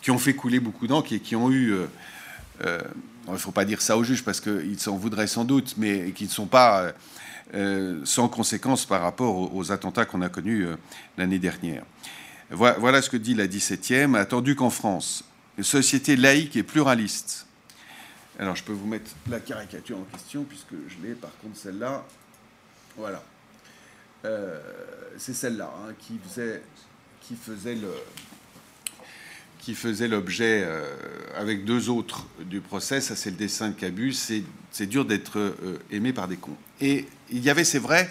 qui 0.00 0.10
ont 0.10 0.18
fait 0.18 0.34
couler 0.34 0.60
beaucoup 0.60 0.86
d'encre 0.86 1.12
et 1.12 1.20
qui 1.20 1.36
ont 1.36 1.50
eu 1.50 1.74
il 2.64 3.32
ne 3.32 3.36
faut 3.36 3.50
pas 3.50 3.64
dire 3.64 3.82
ça 3.82 3.96
au 3.96 4.04
juge 4.04 4.22
parce 4.22 4.40
qu'il 4.40 4.78
s'en 4.78 4.96
voudrait 4.96 5.26
sans 5.26 5.44
doute, 5.44 5.74
mais 5.78 6.12
qui 6.12 6.24
ne 6.24 6.28
sont 6.28 6.46
pas 6.46 6.92
sans 8.04 8.28
conséquence 8.28 8.86
par 8.86 9.02
rapport 9.02 9.54
aux, 9.54 9.72
attentats 9.72 10.04
qu'on 10.04 10.22
a 10.22 10.28
connus 10.28 10.66
l'année 11.18 11.40
dernière. 11.40 11.82
Voilà, 12.50 13.02
ce 13.02 13.10
que 13.10 13.16
dit 13.16 13.34
la 13.34 13.46
17e. 13.48 14.16
Attendu 14.16 14.54
qu'en 14.54 14.70
France, 14.70 15.24
une 15.58 15.64
société 15.64 16.16
laïque 16.16 16.56
et 16.56 16.62
pluraliste. 16.62 17.46
Alors, 18.38 18.56
je 18.56 18.62
peux 18.62 18.72
vous 18.72 18.86
mettre 18.86 19.10
la 19.28 19.40
caricature 19.40 19.98
en 19.98 20.04
question, 20.04 20.44
puisque 20.44 20.74
je 20.88 21.06
l'ai, 21.06 21.14
par 21.14 21.30
contre, 21.38 21.56
celle-là. 21.56 22.04
Voilà. 22.96 23.22
Euh, 24.24 24.58
c'est 25.18 25.34
celle-là 25.34 25.72
hein, 25.76 25.92
qui 25.98 26.18
faisait, 26.26 26.62
qui 27.20 27.34
faisait 27.34 27.74
le 27.74 27.92
qui 29.58 29.74
faisait 29.76 30.08
l'objet 30.08 30.64
euh, 30.64 30.92
avec 31.36 31.64
deux 31.64 31.88
autres 31.88 32.26
du 32.40 32.60
procès. 32.60 33.00
Ça, 33.00 33.14
c'est 33.14 33.30
le 33.30 33.36
dessin 33.36 33.68
de 33.68 33.74
Cabu. 33.74 34.12
C'est 34.12 34.86
dur 34.86 35.04
d'être 35.04 35.38
euh, 35.38 35.78
aimé 35.92 36.12
par 36.12 36.26
des 36.26 36.36
cons. 36.36 36.56
Et 36.80 37.06
il 37.30 37.44
y 37.44 37.48
avait, 37.48 37.62
c'est 37.62 37.78
vrai, 37.78 38.10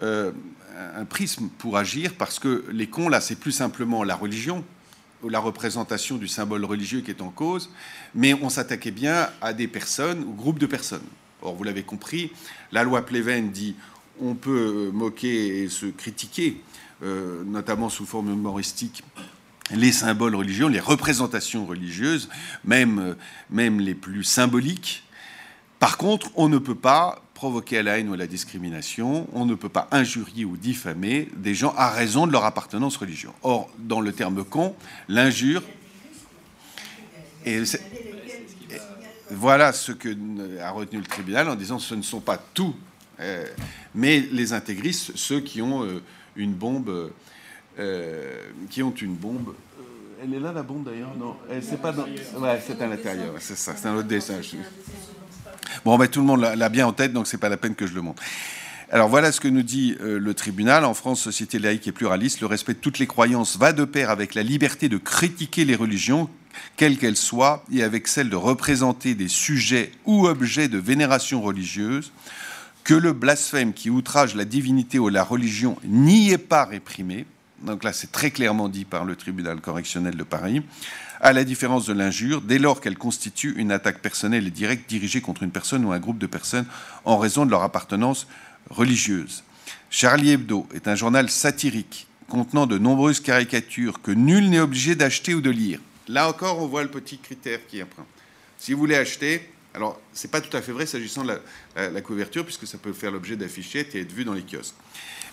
un 0.00 1.04
prisme 1.04 1.48
pour 1.58 1.76
agir 1.76 2.14
parce 2.14 2.38
que 2.38 2.64
les 2.72 2.86
cons, 2.86 3.10
là, 3.10 3.20
c'est 3.20 3.36
plus 3.36 3.52
simplement 3.52 4.02
la 4.02 4.16
religion 4.16 4.64
la 5.28 5.38
représentation 5.38 6.16
du 6.16 6.28
symbole 6.28 6.64
religieux 6.64 7.00
qui 7.00 7.10
est 7.10 7.22
en 7.22 7.30
cause, 7.30 7.70
mais 8.14 8.34
on 8.34 8.48
s'attaquait 8.48 8.90
bien 8.90 9.28
à 9.40 9.52
des 9.52 9.68
personnes 9.68 10.24
ou 10.24 10.32
groupes 10.32 10.58
de 10.58 10.66
personnes. 10.66 11.06
Or, 11.42 11.54
vous 11.54 11.64
l'avez 11.64 11.82
compris, 11.82 12.32
la 12.70 12.84
loi 12.84 13.04
Pleven 13.04 13.50
dit 13.50 13.74
on 14.22 14.34
peut 14.34 14.90
moquer 14.92 15.62
et 15.62 15.68
se 15.68 15.86
critiquer, 15.86 16.60
euh, 17.02 17.42
notamment 17.44 17.88
sous 17.88 18.06
forme 18.06 18.30
humoristique, 18.30 19.02
les 19.74 19.92
symboles 19.92 20.34
religieux, 20.34 20.68
les 20.68 20.80
représentations 20.80 21.66
religieuses, 21.66 22.28
même, 22.64 22.98
euh, 22.98 23.14
même 23.50 23.80
les 23.80 23.94
plus 23.94 24.24
symboliques. 24.24 25.04
Par 25.78 25.96
contre, 25.96 26.30
on 26.36 26.48
ne 26.48 26.58
peut 26.58 26.76
pas 26.76 27.22
provoquer 27.34 27.78
à 27.78 27.82
la 27.82 27.98
haine 27.98 28.08
ou 28.08 28.14
à 28.14 28.16
la 28.16 28.28
discrimination, 28.28 29.26
on 29.32 29.46
ne 29.46 29.54
peut 29.54 29.68
pas 29.68 29.88
injurier 29.90 30.44
ou 30.44 30.56
diffamer 30.56 31.28
des 31.36 31.54
gens 31.54 31.74
à 31.76 31.90
raison 31.90 32.26
de 32.26 32.32
leur 32.32 32.44
appartenance 32.44 32.96
religieuse. 32.96 33.32
Or, 33.42 33.68
dans 33.78 34.00
le 34.00 34.12
terme 34.12 34.44
con, 34.44 34.76
l'injure... 35.08 35.62
Voilà 39.30 39.72
ce 39.72 39.90
que 39.90 40.14
a 40.60 40.70
retenu 40.70 40.98
le 40.98 41.06
tribunal 41.06 41.48
en 41.48 41.56
disant 41.56 41.78
ce 41.78 41.94
ne 41.94 42.02
sont 42.02 42.20
pas 42.20 42.36
tous 42.36 42.74
euh, 42.74 42.91
mais 43.94 44.20
les 44.32 44.52
intégristes, 44.52 45.12
ceux 45.14 45.40
qui 45.40 45.62
ont 45.62 45.84
euh, 45.84 46.02
une 46.36 46.52
bombe, 46.52 47.10
euh, 47.78 48.42
qui 48.70 48.82
ont 48.82 48.94
une 48.94 49.14
bombe. 49.14 49.54
Elle 50.22 50.34
est 50.34 50.40
là 50.40 50.52
la 50.52 50.62
bombe 50.62 50.84
d'ailleurs? 50.84 51.14
Non, 51.18 51.36
c'est 51.60 51.80
pas 51.80 51.92
dans. 51.92 52.04
Ouais, 52.04 52.62
c'est 52.64 52.80
à 52.80 52.86
l'intérieur. 52.86 53.34
C'est 53.40 53.56
ça. 53.56 53.74
C'est 53.76 53.88
un 53.88 53.96
autre 53.96 54.08
dessin. 54.08 54.34
Bon, 55.84 55.98
ben, 55.98 56.06
tout 56.06 56.20
le 56.20 56.26
monde 56.26 56.40
l'a 56.40 56.68
bien 56.68 56.86
en 56.86 56.92
tête, 56.92 57.12
donc 57.12 57.26
c'est 57.26 57.38
pas 57.38 57.48
la 57.48 57.56
peine 57.56 57.74
que 57.74 57.86
je 57.86 57.94
le 57.94 58.02
montre. 58.02 58.22
Alors 58.90 59.08
voilà 59.08 59.32
ce 59.32 59.40
que 59.40 59.48
nous 59.48 59.62
dit 59.62 59.96
le 60.00 60.34
tribunal. 60.34 60.84
En 60.84 60.94
France, 60.94 61.22
société 61.22 61.58
laïque 61.58 61.88
et 61.88 61.92
pluraliste, 61.92 62.40
le 62.40 62.46
respect 62.46 62.74
de 62.74 62.78
toutes 62.78 62.98
les 62.98 63.06
croyances 63.06 63.56
va 63.56 63.72
de 63.72 63.84
pair 63.84 64.10
avec 64.10 64.34
la 64.34 64.42
liberté 64.42 64.88
de 64.88 64.98
critiquer 64.98 65.64
les 65.64 65.74
religions, 65.74 66.28
quelles 66.76 66.98
qu'elles 66.98 67.16
soient, 67.16 67.64
et 67.72 67.82
avec 67.82 68.06
celle 68.06 68.28
de 68.28 68.36
représenter 68.36 69.14
des 69.14 69.28
sujets 69.28 69.90
ou 70.04 70.28
objets 70.28 70.68
de 70.68 70.78
vénération 70.78 71.40
religieuse 71.40 72.12
que 72.84 72.94
le 72.94 73.12
blasphème 73.12 73.72
qui 73.72 73.90
outrage 73.90 74.34
la 74.34 74.44
divinité 74.44 74.98
ou 74.98 75.08
la 75.08 75.24
religion 75.24 75.76
n'y 75.84 76.30
est 76.30 76.38
pas 76.38 76.64
réprimé, 76.64 77.26
donc 77.62 77.84
là 77.84 77.92
c'est 77.92 78.10
très 78.10 78.30
clairement 78.30 78.68
dit 78.68 78.84
par 78.84 79.04
le 79.04 79.16
tribunal 79.16 79.60
correctionnel 79.60 80.16
de 80.16 80.24
Paris, 80.24 80.62
à 81.20 81.32
la 81.32 81.44
différence 81.44 81.86
de 81.86 81.92
l'injure, 81.92 82.40
dès 82.40 82.58
lors 82.58 82.80
qu'elle 82.80 82.98
constitue 82.98 83.54
une 83.56 83.70
attaque 83.70 84.00
personnelle 84.00 84.46
et 84.46 84.50
directe 84.50 84.88
dirigée 84.88 85.20
contre 85.20 85.44
une 85.44 85.52
personne 85.52 85.84
ou 85.84 85.92
un 85.92 86.00
groupe 86.00 86.18
de 86.18 86.26
personnes 86.26 86.66
en 87.04 87.16
raison 87.16 87.46
de 87.46 87.50
leur 87.50 87.62
appartenance 87.62 88.26
religieuse. 88.70 89.44
Charlie 89.88 90.30
Hebdo 90.30 90.66
est 90.74 90.88
un 90.88 90.96
journal 90.96 91.30
satirique 91.30 92.08
contenant 92.28 92.66
de 92.66 92.78
nombreuses 92.78 93.20
caricatures 93.20 94.00
que 94.02 94.10
nul 94.10 94.50
n'est 94.50 94.58
obligé 94.58 94.96
d'acheter 94.96 95.34
ou 95.34 95.40
de 95.40 95.50
lire. 95.50 95.78
Là 96.08 96.28
encore, 96.28 96.60
on 96.60 96.66
voit 96.66 96.82
le 96.82 96.90
petit 96.90 97.18
critère 97.18 97.60
qui 97.68 97.82
emprunt. 97.82 98.06
Si 98.58 98.72
vous 98.72 98.78
voulez 98.80 98.96
acheter, 98.96 99.52
alors, 99.74 99.98
ce 100.12 100.26
n'est 100.26 100.30
pas 100.30 100.40
tout 100.40 100.54
à 100.54 100.60
fait 100.60 100.72
vrai 100.72 100.84
s'agissant 100.84 101.24
de 101.24 101.32
la, 101.76 102.00
couverture, 102.02 102.44
puisque 102.44 102.66
ça 102.66 102.76
peut 102.76 102.92
faire 102.92 103.10
l'objet 103.10 103.36
d'affichettes 103.36 103.94
et 103.94 104.00
être 104.00 104.12
vu 104.12 104.24
dans 104.24 104.34
les 104.34 104.42
kiosques. 104.42 104.74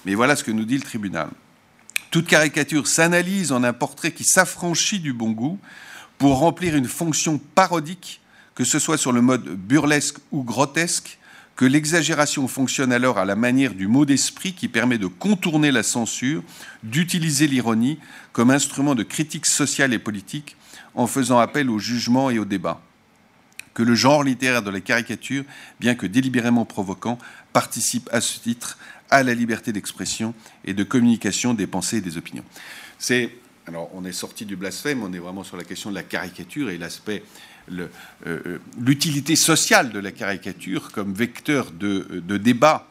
Mais 0.06 0.16
voilà 0.16 0.36
ce 0.36 0.44
que 0.44 0.52
nous 0.52 0.64
dit 0.64 0.78
le 0.78 0.84
tribunal. 0.84 1.30
Toute 2.10 2.26
caricature 2.26 2.88
s'analyse 2.88 3.52
en 3.52 3.64
un 3.64 3.74
portrait 3.74 4.14
qui 4.14 4.24
s'affranchit 4.24 5.00
du 5.00 5.14
bon 5.14 5.32
goût 5.32 5.60
pour 6.18 6.40
remplir 6.40 6.76
une 6.76 6.88
fonction 6.88 7.38
parodique, 7.38 8.22
que 8.56 8.64
ce 8.64 8.80
soit 8.80 8.98
sur 8.98 9.12
le 9.12 9.22
mode 9.22 9.44
burlesque 9.44 10.18
ou 10.32 10.44
grotesque, 10.44 11.20
que 11.58 11.66
l'exagération 11.66 12.48
fonctionne 12.48 12.94
alors 12.94 13.18
à 13.18 13.26
la 13.26 13.36
manière 13.36 13.74
du 13.74 13.88
mot 13.88 14.06
d'esprit 14.06 14.54
qui 14.54 14.70
permet 14.70 14.98
de 14.98 15.08
contourner 15.08 15.72
la 15.72 15.84
censure, 15.84 16.42
d'utiliser 16.84 17.48
l'ironie 17.48 18.00
comme 18.32 18.52
instrument 18.52 18.96
de 18.96 19.04
critique 19.04 19.46
sociale 19.46 19.94
et 19.94 20.00
politique 20.00 20.56
en 20.96 21.08
faisant 21.08 21.40
appel 21.40 21.70
au 21.70 21.78
jugement 21.78 22.30
et 22.30 22.40
au 22.40 22.46
débat 22.46 22.82
que 23.80 23.84
le 23.86 23.96
genre 23.96 24.26
littéraire 24.26 24.62
de 24.62 24.72
la 24.72 24.82
caricature, 24.82 25.46
bien 25.80 25.96
que 25.96 26.06
délibérément 26.06 26.66
provoquant, 26.66 27.18
participe 27.54 28.10
à 28.12 28.20
ce 28.20 28.38
titre 28.38 28.78
à 29.10 29.24
la 29.24 29.34
liberté 29.34 29.72
d'expression 29.72 30.34
et 30.66 30.74
de 30.74 30.84
communication 30.84 31.54
des 31.54 31.66
pensées 31.66 32.00
et 32.00 32.02
des 32.02 32.18
opinions. 32.18 32.44
C'est 32.98 33.32
alors 33.68 33.90
on 33.94 34.04
est 34.04 34.12
sorti 34.12 34.44
du 34.44 34.58
blasphème, 34.58 35.02
on 35.02 35.14
est 35.14 35.20
vraiment 35.20 35.46
sur 35.46 35.56
la 35.56 35.64
question 35.64 35.92
de 35.92 35.96
la 35.96 36.04
caricature 36.04 36.70
et 36.70 36.78
l'aspect, 36.78 37.24
l'utilité 38.78 39.38
sociale 39.38 39.92
de 39.92 40.00
la 40.00 40.12
caricature 40.12 40.92
comme 40.92 41.14
vecteur 41.14 41.72
de, 41.72 42.22
débat 42.36 42.86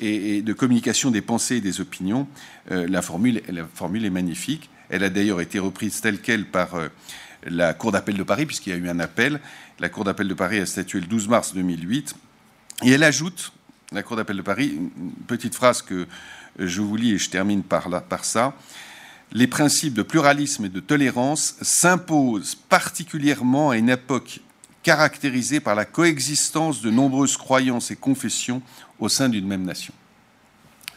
et, 0.00 0.42
de 0.42 0.52
communication 0.52 1.12
des 1.12 1.22
pensées 1.22 1.58
et 1.58 1.60
des 1.60 1.80
opinions. 1.80 2.26
la, 2.68 3.00
formule, 3.00 3.42
la 3.48 3.64
formule 3.72 4.04
est 4.04 4.10
magnifique. 4.10 4.70
Elle 4.90 5.04
a 5.04 5.08
d'ailleurs 5.08 5.40
été 5.40 5.60
reprise 5.60 6.00
telle 6.00 6.20
qu'elle 6.20 6.46
par 6.46 6.74
la 7.46 7.74
Cour 7.74 7.92
d'appel 7.92 8.16
de 8.16 8.22
Paris, 8.22 8.46
puisqu'il 8.46 8.70
y 8.70 8.72
a 8.72 8.76
eu 8.76 8.88
un 8.88 9.00
appel. 9.00 9.40
La 9.78 9.88
Cour 9.88 10.04
d'appel 10.04 10.28
de 10.28 10.34
Paris 10.34 10.58
a 10.60 10.66
statué 10.66 11.00
le 11.00 11.06
12 11.06 11.28
mars 11.28 11.54
2008. 11.54 12.14
Et 12.84 12.90
elle 12.90 13.04
ajoute, 13.04 13.52
la 13.92 14.02
Cour 14.02 14.16
d'appel 14.16 14.36
de 14.36 14.42
Paris, 14.42 14.74
une 14.76 15.12
petite 15.26 15.54
phrase 15.54 15.82
que 15.82 16.06
je 16.58 16.80
vous 16.80 16.96
lis 16.96 17.12
et 17.12 17.18
je 17.18 17.30
termine 17.30 17.62
par, 17.62 17.88
là, 17.88 18.00
par 18.00 18.24
ça. 18.24 18.54
Les 19.32 19.46
principes 19.46 19.94
de 19.94 20.02
pluralisme 20.02 20.66
et 20.66 20.68
de 20.68 20.80
tolérance 20.80 21.56
s'imposent 21.62 22.54
particulièrement 22.54 23.70
à 23.70 23.76
une 23.76 23.88
époque 23.88 24.40
caractérisée 24.82 25.60
par 25.60 25.74
la 25.74 25.84
coexistence 25.84 26.82
de 26.82 26.90
nombreuses 26.90 27.36
croyances 27.36 27.90
et 27.90 27.96
confessions 27.96 28.62
au 28.98 29.08
sein 29.08 29.28
d'une 29.28 29.46
même 29.46 29.64
nation. 29.64 29.94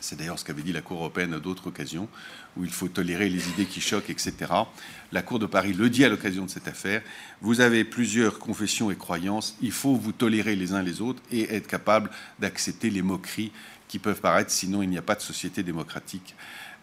C'est 0.05 0.15
d'ailleurs 0.15 0.37
ce 0.37 0.45
qu'avait 0.45 0.61
dit 0.61 0.71
la 0.71 0.81
Cour 0.81 0.99
européenne 0.99 1.33
à 1.33 1.39
d'autres 1.39 1.65
occasions, 1.65 2.07
où 2.55 2.63
il 2.63 2.69
faut 2.69 2.87
tolérer 2.87 3.27
les 3.27 3.49
idées 3.49 3.65
qui 3.65 3.81
choquent, 3.81 4.11
etc. 4.11 4.33
La 5.11 5.23
Cour 5.23 5.39
de 5.39 5.47
Paris 5.47 5.73
le 5.73 5.89
dit 5.89 6.05
à 6.05 6.09
l'occasion 6.09 6.45
de 6.45 6.49
cette 6.51 6.67
affaire. 6.67 7.01
Vous 7.41 7.59
avez 7.59 7.83
plusieurs 7.83 8.37
confessions 8.37 8.91
et 8.91 8.95
croyances, 8.95 9.57
il 9.61 9.71
faut 9.71 9.95
vous 9.95 10.11
tolérer 10.11 10.55
les 10.55 10.73
uns 10.73 10.83
les 10.83 11.01
autres 11.01 11.23
et 11.31 11.55
être 11.55 11.65
capable 11.65 12.11
d'accepter 12.37 12.91
les 12.91 13.01
moqueries 13.01 13.51
qui 13.87 13.97
peuvent 13.97 14.21
paraître, 14.21 14.51
sinon 14.51 14.83
il 14.83 14.89
n'y 14.89 14.97
a 14.99 15.01
pas 15.01 15.15
de 15.15 15.21
société 15.21 15.63
démocratique 15.63 16.35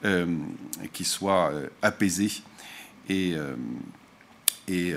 euh, 0.05 0.27
qui 0.93 1.05
soit 1.05 1.53
euh, 1.53 1.69
apaisée 1.81 2.43
et, 3.09 3.35
euh, 3.37 3.55
et, 4.67 4.95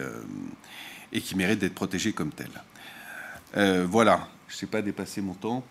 et, 1.12 1.22
qui 1.22 1.36
mérite 1.36 1.60
d'être 1.60 1.76
protégée 1.76 2.12
comme 2.12 2.32
telle. 2.32 3.86
voilà, 3.86 4.28
je 4.48 4.56
ne 4.56 4.58
sais 4.58 4.66
pas 4.66 4.82
dépasser 4.82 5.22
mon 5.22 5.36
temps. 5.36 5.64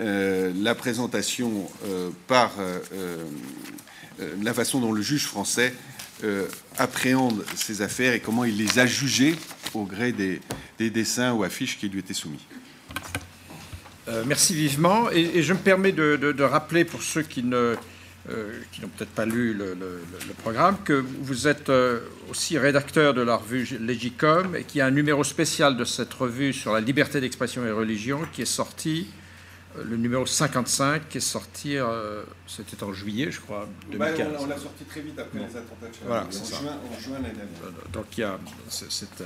Euh, 0.00 0.52
la 0.56 0.74
présentation 0.74 1.70
euh, 1.86 2.10
par 2.26 2.50
euh, 2.58 3.18
la 4.42 4.52
façon 4.52 4.80
dont 4.80 4.92
le 4.92 5.02
juge 5.02 5.26
français 5.26 5.72
appréhende 6.78 7.44
ces 7.54 7.82
affaires 7.82 8.14
et 8.14 8.20
comment 8.20 8.44
il 8.44 8.56
les 8.56 8.78
a 8.78 8.86
jugées 8.86 9.34
au 9.74 9.84
gré 9.84 10.12
des, 10.12 10.40
dessins 10.78 11.34
ou 11.34 11.42
affiches 11.42 11.76
qui 11.76 11.88
lui 11.88 11.98
étaient 11.98 12.14
soumis. 12.14 12.46
merci 14.24 14.54
vivement. 14.54 15.10
Et, 15.10 15.42
je 15.42 15.52
me 15.52 15.58
permets 15.58 15.92
de, 15.92 16.42
rappeler 16.42 16.86
pour 16.86 17.02
ceux 17.02 17.20
qui 17.22 17.42
n'ont 17.42 17.76
peut-être 18.26 19.10
pas 19.10 19.26
lu 19.26 19.52
le, 19.52 19.76
programme, 20.38 20.78
que 20.82 21.04
vous 21.20 21.46
êtes 21.46 21.70
aussi 22.30 22.56
rédacteur 22.56 23.12
de 23.12 23.20
la 23.20 23.36
revue 23.36 23.76
Legicom 23.78 24.56
et 24.56 24.62
qu'il 24.62 24.78
y 24.78 24.80
a 24.80 24.86
un 24.86 24.92
numéro 24.92 25.24
spécial 25.24 25.76
de 25.76 25.84
cette 25.84 26.14
revue 26.14 26.54
sur 26.54 26.72
la 26.72 26.80
liberté 26.80 27.20
d'expression 27.20 27.66
et 27.66 27.70
religion 27.70 28.20
qui 28.32 28.40
est 28.40 28.46
sorti 28.46 29.08
le 29.82 29.96
numéro 29.96 30.24
55 30.24 31.08
qui 31.08 31.18
est 31.18 31.20
sorti, 31.20 31.76
euh, 31.76 32.22
c'était 32.46 32.82
en 32.84 32.92
juillet, 32.92 33.30
je 33.30 33.40
crois, 33.40 33.68
2015. 33.90 34.28
on 34.40 34.46
l'a 34.46 34.58
sorti 34.58 34.84
très 34.84 35.00
vite 35.00 35.18
après 35.18 35.38
les 35.38 35.56
attentats 35.56 35.86
de 35.86 36.06
Voilà, 36.06 36.26
c'est 36.30 36.44
ça. 36.44 36.56
En 36.56 37.00
juin 37.00 37.14
l'année 37.14 37.34
dernière. 37.34 37.90
Donc 37.92 38.06
il 38.16 38.20
y 38.20 38.24
a, 38.24 38.38
c'est 38.68 39.20
un, 39.20 39.24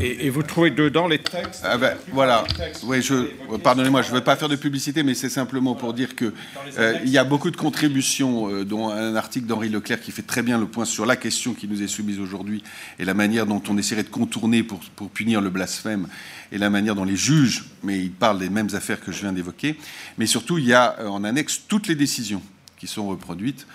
et, 0.00 0.30
vous 0.30 0.42
trouvez 0.42 0.70
dedans 0.70 1.06
les 1.06 1.18
textes 1.18 1.62
ah 1.64 1.76
ben, 1.76 1.96
Voilà. 2.12 2.44
Oui, 2.84 3.02
je, 3.02 3.14
pardonnez-moi, 3.58 4.02
je 4.02 4.10
ne 4.10 4.14
veux 4.14 4.24
pas 4.24 4.36
faire 4.36 4.48
de 4.48 4.56
publicité, 4.56 5.02
mais 5.02 5.14
c'est 5.14 5.28
simplement 5.28 5.74
pour 5.74 5.92
dire 5.92 6.16
qu'il 6.16 6.32
euh, 6.78 6.98
il 7.04 7.10
y 7.10 7.18
a 7.18 7.24
beaucoup 7.24 7.50
de 7.50 7.56
contributions, 7.56 8.48
euh, 8.50 8.64
dont 8.64 8.88
un 8.88 9.14
article 9.14 9.46
d'Henri 9.46 9.68
Leclerc 9.68 10.00
qui 10.00 10.10
fait 10.10 10.22
très 10.22 10.42
bien 10.42 10.58
le 10.58 10.66
point 10.66 10.84
sur 10.86 11.04
la 11.04 11.16
question 11.16 11.52
qui 11.52 11.68
nous 11.68 11.82
est 11.82 11.88
soumise 11.88 12.18
aujourd'hui 12.18 12.62
et 12.98 13.04
la 13.04 13.14
manière 13.14 13.46
dont 13.46 13.62
on 13.68 13.76
essaierait 13.76 14.02
de 14.02 14.08
contourner 14.08 14.62
pour, 14.62 14.80
punir 15.12 15.40
le 15.40 15.50
blasphème 15.50 16.08
et 16.50 16.58
la 16.58 16.70
manière 16.70 16.94
dont 16.94 17.04
les 17.04 17.16
juges, 17.16 17.66
mais 17.82 17.98
il 17.98 18.10
parle 18.10 18.38
des 18.38 18.48
mêmes 18.48 18.68
affaires 18.72 19.00
que 19.00 19.12
je 19.12 19.20
viens 19.20 19.32
d'évoquer. 19.32 19.78
Mais 20.18 20.26
surtout, 20.26 20.56
il 20.56 20.64
y 20.64 20.72
a 20.72 20.96
euh, 21.00 21.08
en 21.08 21.24
annexe 21.24 21.62
toutes 21.68 21.88
les 21.88 21.94
décisions 21.94 22.42
qui 22.78 22.86
sont 22.86 23.06
reproduites, 23.08 23.66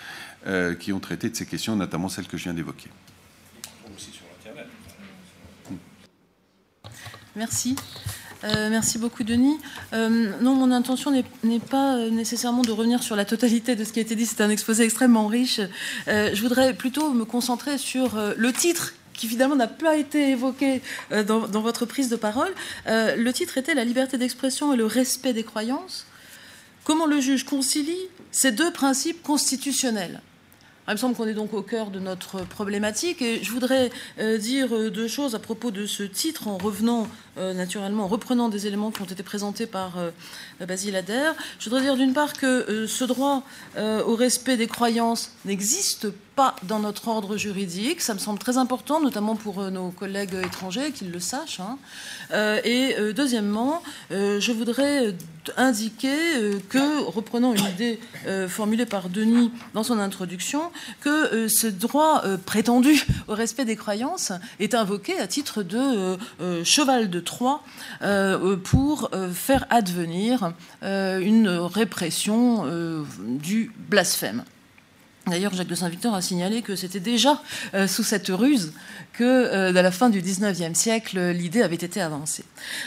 qui 0.80 0.94
ont 0.94 1.00
traité 1.00 1.30
de 1.30 1.36
ces 1.36 1.48
questions, 1.48 1.76
notamment 1.76 2.08
celles 2.08 2.28
que 2.28 2.38
je 2.38 2.44
viens 2.44 2.54
d'évoquer. 2.54 2.90
Merci. 7.36 7.76
Euh, 8.44 8.70
merci 8.70 8.98
beaucoup, 8.98 9.24
Denis. 9.24 9.58
Euh, 9.94 10.32
non, 10.42 10.56
mon 10.56 10.72
intention 10.72 11.12
n'est 11.12 11.60
pas 11.60 11.98
nécessairement 12.10 12.62
de 12.62 12.72
revenir 12.72 13.04
sur 13.04 13.16
la 13.16 13.26
totalité 13.26 13.76
de 13.76 13.84
ce 13.84 13.92
qui 13.92 14.00
a 14.00 14.02
été 14.04 14.16
dit. 14.16 14.26
C'est 14.26 14.42
un 14.42 14.50
exposé 14.50 14.84
extrêmement 14.84 15.28
riche. 15.28 15.60
Euh, 16.08 16.30
je 16.34 16.42
voudrais 16.42 16.74
plutôt 16.74 17.12
me 17.12 17.26
concentrer 17.26 17.78
sur 17.78 18.18
le 18.38 18.54
titre 18.54 18.94
qui 19.14 19.28
finalement 19.28 19.56
n'a 19.56 19.68
pas 19.68 19.96
été 19.96 20.32
évoqué 20.32 20.82
dans, 21.26 21.40
votre 21.48 21.86
prise 21.86 22.10
de 22.10 22.18
parole. 22.18 22.54
le 22.86 23.32
titre 23.32 23.58
était 23.58 23.74
La 23.74 23.86
liberté 23.86 24.18
d'expression 24.18 24.74
et 24.74 24.78
le 24.78 24.86
respect 24.86 25.34
des 25.34 25.44
croyances. 25.44 26.06
Comment 26.84 27.06
le 27.06 27.20
juge 27.22 27.46
concilie 27.46 27.98
ces 28.32 28.52
deux 28.52 28.72
principes 28.72 29.24
constitutionnels? 29.24 30.22
Il 30.88 30.92
me 30.92 30.98
semble 30.98 31.16
qu'on 31.16 31.26
est 31.26 31.34
donc 31.34 31.54
au 31.56 31.64
cœur 31.64 31.90
de 31.90 32.00
notre 32.00 32.46
problématique 32.46 33.22
et 33.24 33.44
je 33.44 33.52
voudrais 33.52 33.90
euh, 34.20 34.38
dire 34.38 34.76
euh, 34.76 34.92
deux 34.92 35.08
choses 35.08 35.34
à 35.34 35.40
propos 35.40 35.72
de 35.72 35.88
ce 35.88 36.04
titre 36.04 36.48
en 36.48 36.60
revenant 36.60 37.04
euh, 37.04 37.08
naturellement, 37.38 38.06
en 38.06 38.08
reprenant 38.08 38.50
des 38.50 38.68
éléments 38.68 38.92
qui 38.92 39.02
ont 39.02 39.06
été 39.06 39.24
présentés 39.24 39.66
par 39.66 39.94
Basile 40.66 40.96
Adair. 40.96 41.36
Je 41.60 41.70
voudrais 41.70 41.82
dire 41.82 41.96
d'une 41.96 42.14
part 42.14 42.34
que 42.34 42.86
ce 42.88 43.04
droit 43.04 43.44
au 43.78 44.16
respect 44.16 44.58
des 44.58 44.68
croyances 44.68 45.32
n'existe 45.46 46.10
pas 46.36 46.56
dans 46.64 46.80
notre 46.80 47.08
ordre 47.08 47.38
juridique. 47.38 48.02
Ça 48.02 48.14
me 48.14 48.20
semble 48.20 48.40
très 48.40 48.58
important, 48.58 49.02
notamment 49.02 49.36
pour 49.36 49.62
nos 49.72 49.90
collègues 49.90 50.36
étrangers, 50.46 50.92
qu'ils 50.92 51.12
le 51.12 51.20
sachent. 51.20 51.60
Hein. 51.60 51.78
et 52.64 52.96
deuxièmement, 53.14 53.84
je 54.12 54.52
voudrais 54.52 55.14
indiquer 55.58 56.16
que, 56.70 57.04
reprenant 57.04 57.54
une 57.54 57.66
idée 57.66 58.00
formulée 58.48 58.86
par 58.86 59.10
Denis 59.10 59.52
dans 59.74 59.84
son 59.84 60.00
introduction, 60.00 60.72
que 61.02 61.10
euh, 61.10 61.48
ce 61.50 61.68
droit 61.68 62.24
euh, 62.26 62.38
prétendu 62.38 63.06
au 63.28 63.34
respect 63.34 63.66
des 63.66 63.76
croyances 63.76 64.32
est 64.60 64.74
invoqué 64.74 65.18
à 65.20 65.28
titre 65.28 65.64
de 65.64 66.18
euh, 66.42 66.64
cheval 66.64 67.10
de 67.10 67.20
Troie 67.26 67.62
pour 68.64 69.10
faire 69.34 69.66
advenir 69.70 70.54
une 70.82 71.50
répression 71.50 72.66
du 73.18 73.72
blasphème. 73.90 74.44
D'ailleurs, 75.28 75.54
Jacques 75.56 75.68
de 75.68 75.76
Saint-Victor 75.76 76.14
a 76.14 76.22
signalé 76.22 76.62
que 76.62 76.76
c'était 76.76 77.00
déjà 77.00 77.42
euh, 77.74 77.88
sous 77.88 78.04
cette 78.04 78.28
ruse 78.28 78.74
que, 79.14 79.24
euh, 79.24 79.76
à 79.76 79.82
la 79.82 79.90
fin 79.90 80.12
du 80.12 80.22
XIXe 80.22 80.78
siècle, 80.78 81.20
l'idée 81.32 81.64
avait 81.64 81.76
été 81.76 82.00
avancée. 82.00 82.44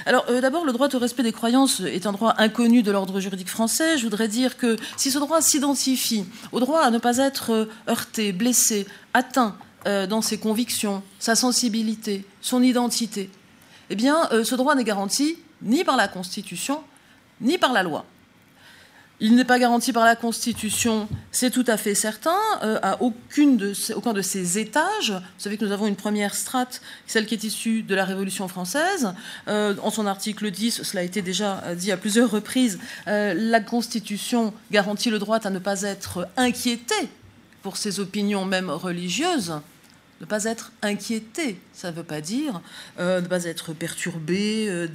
Alors, 0.07 0.25
euh, 0.29 0.41
d'abord, 0.41 0.65
le 0.65 0.73
droit 0.73 0.89
au 0.95 0.99
respect 0.99 1.25
des 1.25 1.33
croyances 1.33 1.81
est 1.81 2.07
un 2.07 2.13
droit 2.13 2.35
inconnu 2.39 2.85
de 2.85 2.93
l'ordre 2.93 3.19
juridique 3.19 3.49
français. 3.49 3.99
Je 3.99 4.05
voudrais 4.05 4.29
dire 4.29 4.57
que 4.57 4.77
si 4.97 5.11
ce 5.11 5.19
droit 5.19 5.43
s'identifie 5.43 6.27
au 6.53 6.61
droit 6.61 6.81
à 6.81 6.91
ne 6.91 6.99
pas 6.99 7.19
être 7.19 7.69
heurté, 7.89 8.33
blessé, 8.33 8.87
atteint 9.15 9.57
dans 9.85 10.23
ses 10.23 10.39
convictions, 10.39 11.03
sa 11.19 11.35
sensibilité, 11.35 12.25
son 12.41 12.63
identité, 12.63 13.31
eh 13.91 13.97
bien, 13.97 14.29
ce 14.45 14.55
droit 14.55 14.75
n'est 14.75 14.85
garanti 14.85 15.39
ni 15.63 15.85
par 15.85 15.97
la 15.97 16.09
Constitution, 16.09 16.83
ni 17.41 17.59
par 17.59 17.73
la 17.73 17.83
loi. 17.83 18.05
Il 19.21 19.35
n'est 19.35 19.45
pas 19.45 19.59
garanti 19.59 19.93
par 19.93 20.05
la 20.05 20.15
Constitution, 20.15 21.09
c'est 21.33 21.51
tout 21.51 21.65
à 21.67 21.77
fait 21.77 21.97
certain, 21.97 22.37
euh, 22.63 22.79
à 22.85 23.03
aucun 23.03 23.47
de 24.13 24.23
ces 24.23 24.59
étages. 24.61 25.11
Vous 25.11 25.39
savez 25.39 25.57
que 25.57 25.65
nous 25.65 25.73
avons 25.73 25.89
une 25.89 25.97
première 25.97 26.37
strate, 26.37 26.81
celle 27.09 27.27
qui 27.27 27.35
est 27.35 27.43
issue 27.43 27.83
de 27.83 27.97
la 27.97 28.05
Révolution 28.05 28.47
française. 28.47 29.13
Euh, 29.49 29.75
en 29.83 29.91
son 29.91 30.07
article 30.07 30.53
10, 30.53 30.85
cela 30.85 31.01
a 31.01 31.03
été 31.03 31.21
déjà 31.21 31.65
dit 31.75 31.91
à 31.91 31.97
plusieurs 31.97 32.31
reprises, 32.31 32.79
euh, 33.09 33.35
la 33.37 33.61
Constitution 33.61 34.55
garantit 34.71 35.11
le 35.11 35.19
droit 35.19 35.39
à 35.39 35.51
ne 35.51 35.59
pas 35.59 35.83
être 35.83 36.29
inquiété 36.37 36.95
pour 37.63 37.77
ses 37.77 37.99
opinions 37.99 38.45
même 38.45 38.71
religieuses 38.71 39.55
ne 40.21 40.27
pas 40.27 40.45
être 40.45 40.73
inquiété. 40.83 41.59
Ça 41.73 41.91
ne 41.91 41.97
veut 41.97 42.03
pas 42.03 42.21
dire 42.21 42.61
euh, 42.99 43.21
ne 43.21 43.27
pas 43.27 43.45
être 43.45 43.73
perturbé, 43.73 44.67
euh, 44.69 44.89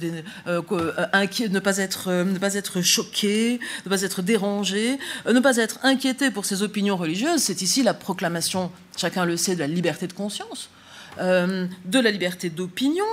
euh, 0.46 0.60
ne, 0.60 1.58
pas 1.58 1.78
être, 1.78 2.10
ne 2.10 2.38
pas 2.38 2.54
être 2.54 2.82
choqué, 2.82 3.58
ne 3.84 3.90
pas 3.90 4.02
être 4.02 4.22
dérangé, 4.22 4.98
ne 5.26 5.40
pas 5.40 5.56
être 5.56 5.78
inquiété 5.82 6.30
pour 6.30 6.44
ses 6.44 6.62
opinions 6.62 6.96
religieuses. 6.96 7.42
C'est 7.42 7.62
ici 7.62 7.82
la 7.82 7.94
proclamation, 7.94 8.70
chacun 8.96 9.24
le 9.24 9.36
sait, 9.36 9.54
de 9.54 9.60
la 9.60 9.66
liberté 9.66 10.06
de 10.06 10.12
conscience, 10.12 10.68
de 11.18 11.68
la 11.98 12.10
liberté 12.10 12.50
d'opinion. 12.50 13.04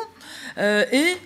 et 0.58 1.18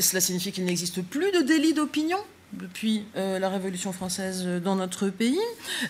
cela 0.00 0.20
signifie 0.20 0.52
qu'il 0.52 0.64
n'existe 0.64 1.02
plus 1.02 1.30
de 1.32 1.40
délit 1.40 1.72
d'opinion 1.72 2.18
depuis 2.52 3.04
euh, 3.16 3.38
la 3.38 3.48
Révolution 3.48 3.92
française 3.92 4.46
dans 4.62 4.76
notre 4.76 5.08
pays, 5.08 5.38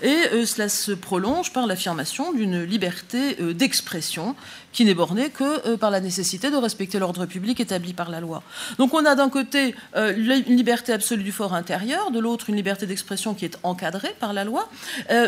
et 0.03 0.17
euh, 0.33 0.47
cela 0.47 0.69
se 0.69 0.93
prolonge 0.93 1.53
par 1.53 1.67
l'affirmation 1.67 2.33
d'une 2.33 2.63
liberté 2.63 3.37
euh, 3.41 3.53
d'expression 3.53 4.35
qui 4.73 4.85
n'est 4.85 4.95
bornée 4.95 5.31
que 5.31 5.77
par 5.77 5.93
la 5.93 6.01
nécessité 6.01 6.51
de 6.51 6.57
respecter 6.57 6.99
l'ordre 6.99 7.27
public 7.27 7.61
établi 7.61 7.93
par 7.93 8.11
la 8.11 8.19
loi. 8.19 8.43
Donc 8.79 8.93
on 8.93 9.05
a 9.05 9.15
d'un 9.15 9.29
côté 9.29 9.77
une 9.95 10.57
liberté 10.57 10.93
absolue 10.93 11.23
du 11.23 11.31
fort 11.31 11.55
intérieur, 11.55 12.11
de 12.11 12.19
l'autre 12.19 12.51
une 12.51 12.57
liberté 12.57 12.85
d'expression 12.85 13.35
qui 13.35 13.45
est 13.45 13.57
encadrée 13.63 14.17
par 14.19 14.33
la 14.33 14.43
loi, 14.43 14.69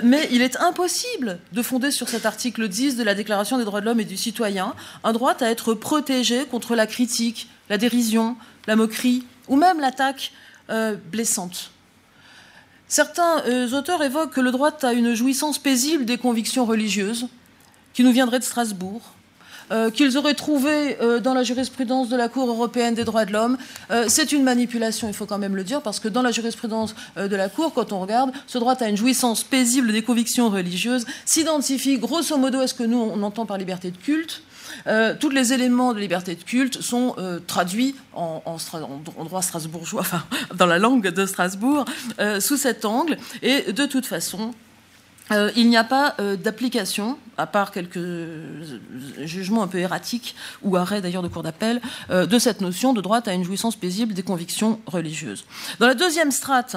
mais 0.02 0.28
il 0.32 0.42
est 0.42 0.56
impossible 0.56 1.38
de 1.52 1.62
fonder 1.62 1.92
sur 1.92 2.08
cet 2.08 2.26
article 2.26 2.66
10 2.66 2.96
de 2.96 3.04
la 3.04 3.14
Déclaration 3.14 3.56
des 3.56 3.64
droits 3.64 3.80
de 3.80 3.86
l'homme 3.86 4.00
et 4.00 4.04
du 4.04 4.16
citoyen 4.16 4.74
un 5.04 5.12
droit 5.12 5.36
à 5.40 5.48
être 5.48 5.74
protégé 5.74 6.46
contre 6.46 6.74
la 6.74 6.88
critique, 6.88 7.48
la 7.70 7.78
dérision, 7.78 8.36
la 8.66 8.74
moquerie 8.74 9.24
ou 9.46 9.54
même 9.54 9.78
l'attaque 9.78 10.32
euh, 10.70 10.96
blessante. 11.12 11.70
Certains 12.88 13.42
euh, 13.46 13.70
auteurs 13.70 14.02
évoquent 14.02 14.32
que 14.32 14.40
le 14.40 14.50
droit 14.50 14.72
a 14.82 14.92
une 14.92 15.14
jouissance 15.14 15.58
paisible 15.58 16.04
des 16.04 16.18
convictions 16.18 16.64
religieuses 16.64 17.28
qui 17.94 18.02
nous 18.02 18.12
viendraient 18.12 18.38
de 18.38 18.44
Strasbourg, 18.44 19.00
euh, 19.70 19.90
qu'ils 19.90 20.16
auraient 20.18 20.34
trouvé 20.34 20.96
dans 21.22 21.34
la 21.34 21.44
jurisprudence 21.44 22.08
de 22.08 22.16
la 22.16 22.28
Cour 22.28 22.48
européenne 22.48 22.94
des 22.94 23.04
droits 23.04 23.24
de 23.24 23.32
l'homme. 23.32 23.58
c'est 24.08 24.32
une 24.32 24.42
manipulation, 24.42 25.08
il 25.08 25.14
faut 25.14 25.26
quand 25.26 25.38
même 25.38 25.56
le 25.56 25.64
dire, 25.64 25.82
parce 25.82 26.00
que 26.00 26.08
dans 26.08 26.22
la 26.22 26.30
jurisprudence 26.30 26.94
de 27.16 27.36
la 27.36 27.48
Cour, 27.48 27.72
quand 27.72 27.92
on 27.92 28.00
regarde, 28.00 28.32
ce 28.46 28.58
droit 28.58 28.74
à 28.74 28.88
une 28.88 28.96
jouissance 28.96 29.44
paisible 29.44 29.92
des 29.92 30.02
convictions 30.02 30.50
religieuses 30.50 31.06
s'identifie 31.24 31.98
grosso 31.98 32.36
modo 32.36 32.60
à 32.60 32.66
ce 32.66 32.74
que 32.74 32.84
nous 32.84 32.98
on 32.98 33.22
entend 33.22 33.46
par 33.46 33.58
liberté 33.58 33.90
de 33.90 33.96
culte, 33.96 34.42
euh, 34.86 35.14
tous 35.18 35.30
les 35.30 35.52
éléments 35.52 35.92
de 35.92 36.00
liberté 36.00 36.34
de 36.34 36.42
culte 36.42 36.80
sont 36.80 37.14
euh, 37.18 37.38
traduits 37.46 37.94
en, 38.14 38.40
droit 39.24 39.42
strasbourgeois, 39.42 40.00
enfin, 40.00 40.24
dans 40.54 40.66
la 40.66 40.78
langue 40.78 41.08
de 41.08 41.26
Strasbourg, 41.26 41.84
euh, 42.18 42.40
sous 42.40 42.56
cet 42.56 42.84
angle. 42.84 43.18
Et 43.42 43.72
de 43.72 43.86
toute 43.86 44.06
façon, 44.06 44.52
il 45.56 45.68
n'y 45.68 45.76
a 45.76 45.82
pas 45.82 46.14
d'application, 46.40 47.18
à 47.36 47.48
part 47.48 47.72
quelques 47.72 47.98
jugements 49.24 49.64
un 49.64 49.66
peu 49.66 49.78
erratiques 49.78 50.36
ou 50.62 50.76
arrêts 50.76 51.00
d'ailleurs 51.00 51.24
de 51.24 51.26
cour 51.26 51.42
d'appel, 51.42 51.80
de 52.08 52.38
cette 52.38 52.60
notion 52.60 52.92
de 52.92 53.00
droit 53.00 53.18
à 53.26 53.32
une 53.32 53.42
jouissance 53.42 53.74
paisible 53.74 54.14
des 54.14 54.22
convictions 54.22 54.80
religieuses. 54.86 55.44
Dans 55.80 55.88
la 55.88 55.94
deuxième 55.94 56.30
strate 56.30 56.76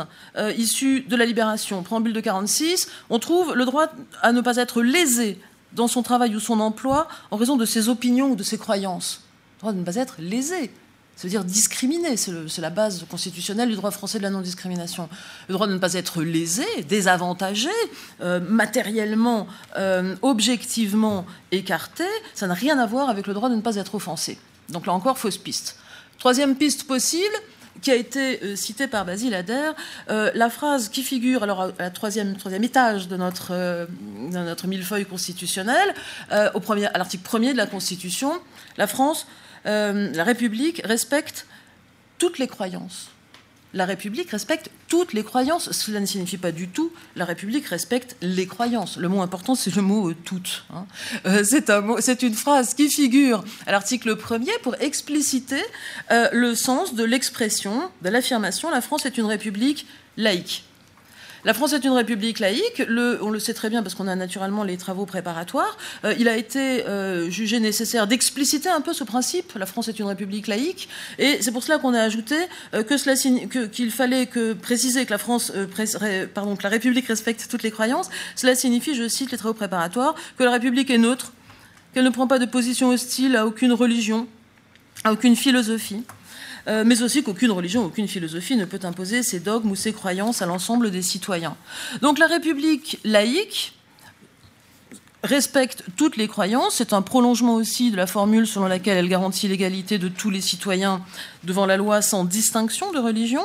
issue 0.57 1.01
de 1.01 1.15
la 1.15 1.27
libération, 1.27 1.83
préambule 1.83 2.13
de 2.13 2.21
46, 2.21 2.89
on 3.11 3.19
trouve 3.19 3.53
le 3.53 3.65
droit 3.65 3.85
à 4.23 4.31
ne 4.31 4.41
pas 4.41 4.55
être 4.55 4.81
lésé 4.81 5.37
dans 5.73 5.87
son 5.87 6.03
travail 6.03 6.35
ou 6.35 6.39
son 6.39 6.59
emploi 6.59 7.07
en 7.31 7.37
raison 7.37 7.57
de 7.57 7.65
ses 7.65 7.89
opinions 7.89 8.31
ou 8.31 8.35
de 8.35 8.43
ses 8.43 8.57
croyances. 8.57 9.21
Le 9.57 9.61
droit 9.61 9.73
de 9.73 9.79
ne 9.79 9.83
pas 9.83 9.95
être 9.95 10.15
lésé, 10.19 10.71
ça 11.19 11.27
veut 11.27 11.31
dire 11.31 11.43
discriminé, 11.43 12.15
c'est 12.15 12.61
la 12.61 12.69
base 12.69 13.05
constitutionnelle 13.09 13.67
du 13.67 13.75
droit 13.75 13.91
français 13.91 14.19
de 14.19 14.23
la 14.23 14.29
non-discrimination. 14.29 15.09
Le 15.49 15.53
droit 15.53 15.67
de 15.67 15.73
ne 15.73 15.77
pas 15.77 15.95
être 15.95 16.23
lésé, 16.23 16.65
désavantagé, 16.87 17.67
euh, 18.21 18.39
matériellement, 18.39 19.45
euh, 19.75 20.15
objectivement 20.21 21.25
écarté, 21.51 22.05
ça 22.33 22.47
n'a 22.47 22.53
rien 22.53 22.79
à 22.79 22.85
voir 22.85 23.09
avec 23.09 23.27
le 23.27 23.33
droit 23.33 23.49
de 23.49 23.55
ne 23.55 23.61
pas 23.61 23.75
être 23.75 23.95
offensé. 23.95 24.39
Donc 24.69 24.85
là 24.85 24.93
encore, 24.93 25.17
fausse 25.17 25.37
piste. 25.37 25.75
Troisième 26.19 26.55
piste 26.55 26.85
possible, 26.85 27.35
qui 27.81 27.91
a 27.91 27.95
été 27.95 28.43
euh, 28.43 28.55
cité 28.55 28.87
par 28.87 29.05
Basile 29.05 29.33
Adair, 29.33 29.73
euh, 30.09 30.31
la 30.35 30.49
phrase 30.49 30.89
qui 30.89 31.03
figure 31.03 31.43
alors 31.43 31.61
à 31.61 31.71
la 31.79 31.89
troisième, 31.89 32.35
troisième 32.35 32.63
étage 32.63 33.07
de 33.07 33.17
notre, 33.17 33.51
euh, 33.51 33.85
notre 34.31 34.67
millefeuille 34.67 35.05
constitutionnel, 35.05 35.93
au 36.53 36.59
premier, 36.59 36.87
à 36.87 36.97
l'article 36.97 37.23
premier 37.23 37.53
de 37.53 37.57
la 37.57 37.67
Constitution, 37.67 38.33
la 38.77 38.87
France, 38.87 39.27
la 39.65 40.23
République 40.23 40.81
respecte 40.85 41.45
toutes 42.17 42.39
les 42.39 42.47
croyances 42.47 43.09
la 43.73 43.85
République 43.85 44.31
respecte 44.31 44.69
toutes 44.87 45.13
les 45.13 45.23
croyances. 45.23 45.71
Cela 45.71 45.99
ne 45.99 46.05
signifie 46.05 46.37
pas 46.37 46.51
du 46.51 46.67
tout 46.67 46.91
la 47.15 47.25
République 47.25 47.65
respecte 47.67 48.15
les 48.21 48.47
croyances. 48.47 48.97
Le 48.97 49.09
mot 49.09 49.21
important, 49.21 49.55
c'est 49.55 49.75
le 49.75 49.81
mot 49.81 50.09
euh, 50.09 50.15
toutes. 50.25 50.65
Hein. 50.73 50.85
Euh, 51.25 51.43
c'est 51.43 52.23
une 52.23 52.33
phrase 52.33 52.73
qui 52.73 52.89
figure 52.89 53.43
à 53.67 53.71
l'article 53.71 54.15
1er 54.15 54.59
pour 54.63 54.75
expliciter 54.81 55.61
euh, 56.11 56.29
le 56.31 56.55
sens 56.55 56.95
de 56.95 57.03
l'expression, 57.03 57.89
de 58.01 58.09
l'affirmation 58.09 58.69
la 58.69 58.81
France 58.81 59.05
est 59.05 59.17
une 59.17 59.25
République 59.25 59.85
laïque. 60.17 60.63
La 61.45 61.53
France 61.53 61.71
est 61.71 61.85
une 61.85 61.91
république 61.91 62.39
laïque, 62.39 62.83
on 63.21 63.29
le 63.29 63.39
sait 63.39 63.53
très 63.53 63.69
bien 63.69 63.81
parce 63.81 63.95
qu'on 63.95 64.07
a 64.07 64.15
naturellement 64.15 64.63
les 64.63 64.75
travaux 64.75 65.05
préparatoires. 65.05 65.77
Euh, 66.03 66.13
il 66.19 66.27
a 66.27 66.35
été 66.35 66.85
euh, 66.85 67.29
jugé 67.29 67.61
nécessaire 67.61 68.07
d'expliciter 68.07 68.67
un 68.67 68.81
peu 68.81 68.93
ce 68.93 69.05
principe, 69.05 69.53
la 69.55 69.65
France 69.65 69.87
est 69.87 69.99
une 69.99 70.05
république 70.05 70.47
laïque, 70.47 70.89
et 71.17 71.41
c'est 71.41 71.51
pour 71.51 71.63
cela 71.63 71.77
qu'on 71.77 71.93
a 71.93 72.01
ajouté 72.01 72.35
euh, 72.73 72.83
qu'il 72.83 73.91
fallait 73.91 74.27
préciser 74.61 75.05
que 75.05 75.11
la 75.11 75.17
France, 75.17 75.53
que 75.53 76.63
la 76.63 76.69
République 76.69 77.07
respecte 77.07 77.47
toutes 77.49 77.63
les 77.63 77.71
croyances. 77.71 78.09
Cela 78.35 78.55
signifie, 78.55 78.93
je 78.93 79.07
cite 79.07 79.31
les 79.31 79.37
travaux 79.37 79.53
préparatoires, 79.53 80.15
que 80.37 80.43
la 80.43 80.51
République 80.51 80.89
est 80.89 80.97
neutre, 80.97 81.31
qu'elle 81.93 82.03
ne 82.03 82.09
prend 82.09 82.27
pas 82.27 82.39
de 82.39 82.45
position 82.45 82.89
hostile 82.89 83.37
à 83.37 83.45
aucune 83.45 83.71
religion, 83.71 84.27
à 85.05 85.13
aucune 85.13 85.37
philosophie, 85.37 86.03
euh, 86.69 86.83
mais 86.85 87.01
aussi 87.01 87.23
qu'aucune 87.23 87.51
religion, 87.51 87.83
aucune 87.85 88.07
philosophie 88.07 88.55
ne 88.55 88.65
peut 88.65 88.79
imposer 88.83 89.23
ses 89.23 89.39
dogmes 89.39 89.71
ou 89.71 89.75
ses 89.75 89.91
croyances 89.91 90.41
à 90.41 90.45
l'ensemble 90.45 90.91
des 90.91 91.01
citoyens. 91.01 91.57
Donc 92.01 92.19
la 92.19 92.27
République 92.27 92.99
laïque 93.03 93.73
respecte 95.23 95.83
toutes 95.97 96.15
les 96.15 96.27
croyances. 96.27 96.75
C'est 96.75 96.93
un 96.93 97.01
prolongement 97.01 97.55
aussi 97.55 97.91
de 97.91 97.97
la 97.97 98.07
formule 98.07 98.47
selon 98.47 98.67
laquelle 98.67 98.97
elle 98.97 99.09
garantit 99.09 99.47
l'égalité 99.47 99.97
de 99.97 100.07
tous 100.07 100.29
les 100.29 100.41
citoyens 100.41 101.01
devant 101.43 101.65
la 101.65 101.77
loi 101.77 102.01
sans 102.01 102.23
distinction 102.23 102.91
de 102.91 102.99
religion. 102.99 103.43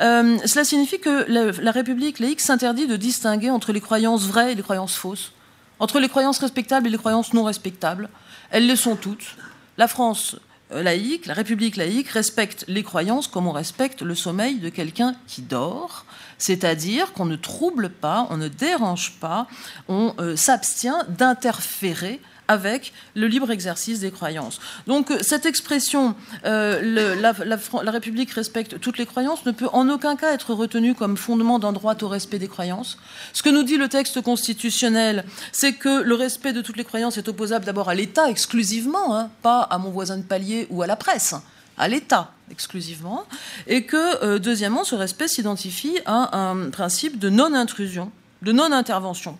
Euh, 0.00 0.38
cela 0.44 0.64
signifie 0.64 0.98
que 0.98 1.26
la, 1.28 1.70
République 1.70 2.18
laïque 2.18 2.40
s'interdit 2.40 2.86
de 2.86 2.96
distinguer 2.96 3.50
entre 3.50 3.72
les 3.72 3.80
croyances 3.80 4.26
vraies 4.26 4.52
et 4.52 4.54
les 4.54 4.62
croyances 4.62 4.96
fausses, 4.96 5.32
entre 5.78 6.00
les 6.00 6.08
croyances 6.08 6.38
respectables 6.38 6.86
et 6.86 6.90
les 6.90 6.98
croyances 6.98 7.32
non 7.32 7.44
respectables. 7.44 8.08
Elles 8.50 8.66
les 8.66 8.76
sont 8.76 8.96
toutes. 8.96 9.36
La 9.76 9.88
France 9.88 10.36
laïque, 10.82 11.26
la 11.26 11.34
République 11.34 11.76
laïque 11.76 12.08
respecte 12.08 12.64
les 12.68 12.82
croyances 12.82 13.28
comme 13.28 13.46
on 13.46 13.52
respecte 13.52 14.02
le 14.02 14.14
sommeil 14.14 14.58
de 14.58 14.68
quelqu'un 14.68 15.14
qui 15.26 15.42
dort, 15.42 16.04
c'est-à-dire 16.38 17.12
qu'on 17.12 17.26
ne 17.26 17.36
trouble 17.36 17.90
pas, 17.90 18.26
on 18.30 18.36
ne 18.36 18.48
dérange 18.48 19.18
pas, 19.20 19.46
on 19.88 20.14
euh, 20.18 20.36
s'abstient 20.36 21.04
d'interférer 21.08 22.20
avec 22.48 22.92
le 23.14 23.26
libre 23.26 23.50
exercice 23.50 24.00
des 24.00 24.10
croyances. 24.10 24.60
Donc 24.86 25.10
euh, 25.10 25.18
cette 25.22 25.46
expression 25.46 26.14
euh, 26.44 27.14
la, 27.20 27.90
République 27.90 28.30
respecte 28.32 28.80
toutes 28.80 28.98
les 28.98 29.06
croyances 29.06 29.44
ne 29.46 29.52
peut 29.52 29.68
en 29.72 29.88
aucun 29.88 30.16
cas 30.16 30.32
être 30.32 30.52
retenue 30.54 30.94
comme 30.94 31.16
fondement 31.16 31.58
d'un 31.58 31.72
droit 31.72 31.94
au 32.02 32.08
respect 32.08 32.38
des 32.38 32.48
croyances. 32.48 32.98
Ce 33.32 33.42
que 33.42 33.50
nous 33.50 33.62
dit 33.62 33.76
le 33.76 33.88
texte 33.88 34.20
constitutionnel, 34.20 35.24
c'est 35.52 35.74
que 35.74 36.02
le 36.02 36.14
respect 36.14 36.52
de 36.52 36.60
toutes 36.60 36.76
les 36.76 36.84
croyances 36.84 37.18
est 37.18 37.28
opposable 37.28 37.64
d'abord 37.64 37.88
à 37.88 37.94
l'État 37.94 38.28
exclusivement, 38.28 39.16
hein, 39.16 39.30
pas 39.42 39.60
à 39.62 39.78
mon 39.78 39.90
voisin 39.90 40.18
de 40.18 40.22
palier 40.22 40.66
ou 40.70 40.82
à 40.82 40.86
la 40.86 40.96
presse 40.96 41.34
à 41.76 41.88
l'État 41.88 42.30
exclusivement, 42.50 43.24
et 43.66 43.84
que, 43.84 44.22
euh, 44.24 44.38
deuxièmement, 44.38 44.84
ce 44.84 44.94
respect 44.94 45.28
s'identifie 45.28 45.98
à 46.06 46.36
un 46.38 46.70
principe 46.70 47.18
de 47.18 47.30
non-intrusion, 47.30 48.12
de 48.42 48.52
non-intervention. 48.52 49.38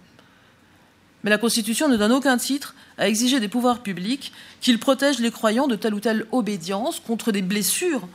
Mais 1.23 1.31
la 1.31 1.39
Constitution 1.39 1.89
ne 1.89 1.97
donne 1.97 2.13
aucun 2.13 2.37
titre 2.37 2.75
à 2.99 3.09
exiger 3.09 3.41
des 3.41 3.49
pouvoirs 3.49 3.81
publics 3.81 4.33
qu'ils 4.61 4.79
protègent 4.79 5.21
les 5.21 5.31
croyants 5.31 5.67
de 5.67 5.77
telle 5.77 5.95
ou 5.95 6.01
telle 6.01 6.27
obédience 6.33 7.01
contre 7.01 7.33
des 7.33 7.43
blessures 7.43 8.07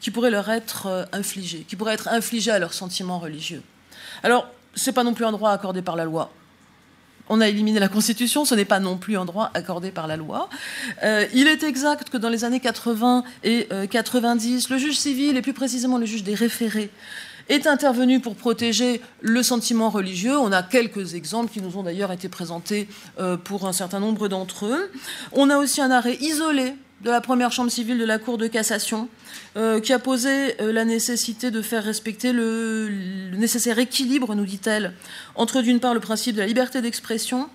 qui 0.00 0.10
pourraient 0.10 0.30
leur 0.30 0.48
être 0.50 0.86
euh, 0.86 1.04
infligées, 1.12 1.64
qui 1.66 1.76
pourraient 1.76 1.94
être 1.94 2.08
infligées 2.08 2.50
à 2.50 2.58
leurs 2.58 2.74
sentiments 2.74 3.18
religieux. 3.18 3.62
Alors, 4.22 4.46
ce 4.74 4.90
n'est 4.90 4.94
pas 4.94 5.04
non 5.04 5.14
plus 5.14 5.24
un 5.24 5.32
droit 5.32 5.50
accordé 5.50 5.82
par 5.82 5.96
la 5.96 6.04
loi. 6.04 6.30
On 7.28 7.40
a 7.40 7.48
éliminé 7.48 7.80
la 7.80 7.88
Constitution, 7.88 8.44
ce 8.44 8.54
n'est 8.54 8.64
pas 8.64 8.78
non 8.78 8.98
plus 8.98 9.16
un 9.16 9.24
droit 9.24 9.50
accordé 9.54 9.90
par 9.90 10.06
la 10.06 10.16
loi. 10.16 10.48
Euh, 11.02 11.26
il 11.34 11.48
est 11.48 11.64
exact 11.64 12.08
que 12.08 12.18
dans 12.18 12.28
les 12.28 12.44
années 12.44 12.60
80 12.60 13.24
et 13.42 13.66
90, 13.90 14.66
euh, 14.70 14.74
le 14.74 14.78
juge 14.78 14.96
civil, 14.96 15.36
et 15.36 15.42
plus 15.42 15.52
précisément 15.52 15.98
le 15.98 16.06
juge 16.06 16.22
des 16.22 16.34
référés, 16.34 16.90
est 17.48 17.66
intervenu 17.66 18.20
pour 18.20 18.34
protéger 18.34 19.00
le 19.20 19.42
sentiment 19.42 19.90
religieux. 19.90 20.36
On 20.38 20.52
a 20.52 20.62
quelques 20.62 21.14
exemples 21.14 21.52
qui 21.52 21.60
nous 21.60 21.76
ont 21.76 21.82
d'ailleurs 21.82 22.12
été 22.12 22.28
présentés 22.28 22.88
euh, 23.18 23.36
pour 23.36 23.66
un 23.66 23.72
certain 23.72 24.00
nombre 24.00 24.28
d'entre 24.28 24.66
eux. 24.66 24.90
On 25.32 25.50
a 25.50 25.58
aussi 25.58 25.80
un 25.80 25.90
arrêt 25.90 26.16
isolé 26.20 26.74
de 27.02 27.10
la 27.10 27.20
première 27.20 27.52
chambre 27.52 27.70
civile 27.70 27.98
de 27.98 28.04
la 28.04 28.18
Cour 28.18 28.38
de 28.38 28.46
cassation, 28.46 29.08
euh, 29.56 29.80
qui 29.80 29.92
a 29.92 29.98
posé 29.98 30.60
euh, 30.60 30.72
la 30.72 30.84
nécessité 30.84 31.50
de 31.50 31.60
faire 31.60 31.84
respecter 31.84 32.32
le 32.32 32.88
nécessaire 33.36 33.78
équilibre, 33.78 34.34
nous 34.34 34.46
dit-elle, 34.46 34.94
entre 35.34 35.60
d'une 35.60 35.78
part 35.78 35.94
le 35.94 36.00
principe 36.00 36.36
de 36.36 36.40
la 36.40 36.46
liberté 36.46 36.80
d'expression 36.80 37.48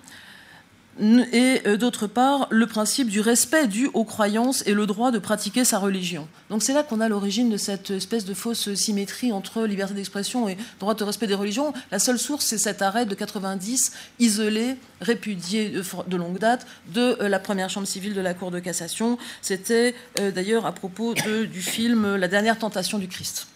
et 1.00 1.62
euh, 1.66 1.76
d'autre 1.76 2.06
part 2.06 2.48
le 2.50 2.66
principe 2.66 3.08
du 3.08 3.20
respect 3.20 3.66
dû 3.66 3.88
aux 3.94 4.04
croyances 4.04 4.62
et 4.66 4.74
le 4.74 4.86
droit 4.86 5.10
de 5.10 5.18
pratiquer 5.18 5.64
sa 5.64 5.78
religion. 5.78 6.28
Donc 6.50 6.62
c'est 6.62 6.74
là 6.74 6.82
qu'on 6.82 7.00
a 7.00 7.08
l'origine 7.08 7.48
de 7.48 7.56
cette 7.56 7.90
espèce 7.90 8.24
de 8.24 8.34
fausse 8.34 8.74
symétrie 8.74 9.32
entre 9.32 9.64
liberté 9.64 9.94
d'expression 9.94 10.48
et 10.48 10.56
droit 10.80 10.94
de 10.94 11.04
respect 11.04 11.26
des 11.26 11.34
religions. 11.34 11.72
La 11.90 11.98
seule 11.98 12.18
source, 12.18 12.44
c'est 12.44 12.58
cet 12.58 12.82
arrêt 12.82 13.06
de 13.06 13.14
90, 13.14 13.92
isolé, 14.18 14.76
répudié 15.00 15.72
de 16.06 16.16
longue 16.16 16.38
date, 16.38 16.66
de 16.92 17.16
euh, 17.20 17.28
la 17.28 17.38
première 17.38 17.70
chambre 17.70 17.86
civile 17.86 18.14
de 18.14 18.20
la 18.20 18.34
Cour 18.34 18.50
de 18.50 18.60
cassation. 18.60 19.18
C'était 19.40 19.94
euh, 20.20 20.30
d'ailleurs 20.30 20.66
à 20.66 20.72
propos 20.72 21.14
du 21.14 21.60
film 21.60 22.16
La 22.16 22.28
dernière 22.28 22.58
tentation 22.58 22.98
du 22.98 23.08
Christ. 23.08 23.46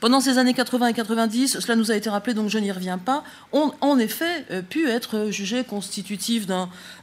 Pendant 0.00 0.20
ces 0.20 0.38
années 0.38 0.54
80 0.54 0.88
et 0.88 0.92
90, 0.94 1.60
cela 1.60 1.76
nous 1.76 1.90
a 1.90 1.96
été 1.96 2.10
rappelé, 2.10 2.34
donc 2.34 2.48
je 2.48 2.58
n'y 2.58 2.70
reviens 2.70 2.98
pas, 2.98 3.24
ont 3.52 3.72
en 3.80 3.98
effet 3.98 4.46
euh, 4.50 4.62
pu 4.62 4.88
être 4.88 5.30
jugés 5.30 5.64
constitutifs 5.64 6.46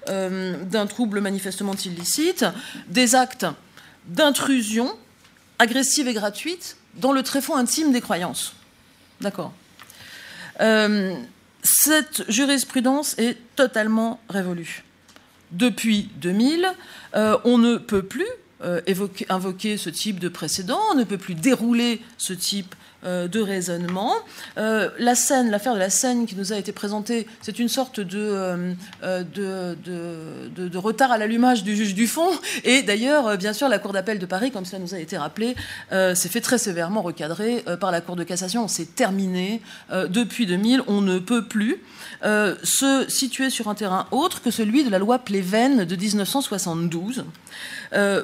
euh, 0.09 0.63
d'un 0.63 0.87
trouble 0.87 1.21
manifestement 1.21 1.73
illicite, 1.73 2.45
des 2.87 3.15
actes 3.15 3.45
d'intrusion 4.07 4.91
agressive 5.59 6.07
et 6.07 6.13
gratuite 6.13 6.77
dans 6.95 7.11
le 7.11 7.23
tréfonds 7.23 7.55
intime 7.55 7.91
des 7.91 8.01
croyances. 8.01 8.53
D'accord. 9.21 9.53
Euh, 10.59 11.15
cette 11.63 12.29
jurisprudence 12.29 13.17
est 13.17 13.37
totalement 13.55 14.19
révolue. 14.29 14.83
Depuis 15.51 16.09
2000, 16.15 16.67
on 17.13 17.57
ne 17.57 17.77
peut 17.77 18.03
plus 18.03 18.25
invoquer 19.29 19.77
ce 19.77 19.89
type 19.89 20.19
de 20.19 20.29
précédent, 20.29 20.79
on 20.91 20.95
ne 20.95 21.03
peut 21.03 21.17
plus 21.17 21.35
dérouler 21.35 22.01
ce 22.17 22.33
type 22.33 22.75
euh, 22.75 22.80
de 23.03 23.39
raisonnement. 23.39 24.13
Euh, 24.57 24.89
la 24.99 25.15
scène, 25.15 25.49
l'affaire 25.49 25.73
de 25.73 25.79
la 25.79 25.89
scène 25.89 26.25
qui 26.25 26.35
nous 26.35 26.53
a 26.53 26.57
été 26.57 26.71
présentée, 26.71 27.27
c'est 27.41 27.57
une 27.59 27.67
sorte 27.67 27.99
de, 27.99 28.73
euh, 29.03 29.23
de, 29.23 30.77
retard 30.77 31.11
à 31.11 31.17
l'allumage 31.17 31.63
du 31.63 31.75
juge 31.75 31.95
du 31.95 32.07
fond. 32.07 32.29
Et 32.63 32.83
d'ailleurs, 32.83 33.37
bien 33.37 33.53
sûr, 33.53 33.69
la 33.69 33.79
Cour 33.79 33.93
d'appel 33.93 34.19
de 34.19 34.25
Paris, 34.25 34.51
comme 34.51 34.65
cela 34.65 34.79
nous 34.79 34.93
a 34.93 34.99
été 34.99 35.17
rappelé, 35.17 35.55
s'est 35.91 36.29
fait 36.29 36.41
très 36.41 36.57
sévèrement 36.57 37.01
recadrer 37.01 37.63
par 37.79 37.91
la 37.91 38.01
Cour 38.01 38.15
de 38.15 38.23
cassation. 38.23 38.67
C'est 38.67 38.95
terminé. 38.95 39.61
depuis 39.91 40.45
2000, 40.45 40.83
on 40.87 41.01
ne 41.01 41.19
peut 41.19 41.45
plus 41.45 41.83
se 42.21 43.05
situer 43.07 43.49
sur 43.49 43.67
un 43.67 43.75
terrain 43.75 44.07
autre 44.11 44.41
que 44.41 44.51
celui 44.51 44.83
de 44.83 44.89
la 44.89 44.99
loi 44.99 45.19
Pleven 45.19 45.85
de 45.85 45.95
1972 45.95 47.25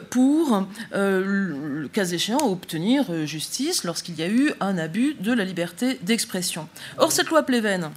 pour, 0.09 0.63
le 0.93 1.87
cas 1.87 2.05
échéant, 2.05 2.49
obtenir 2.49 3.25
justice 3.25 3.83
lorsqu'il 3.83 4.15
y 4.15 4.23
a 4.23 4.27
eu 4.27 4.53
un 4.59 4.66
un 4.67 4.77
abus 4.77 5.15
de 5.19 5.33
la 5.33 5.43
liberté 5.43 5.99
d'expression. 6.03 6.67
Or, 6.97 7.11
cette 7.11 7.29
loi 7.29 7.43
Pleven, 7.43 7.91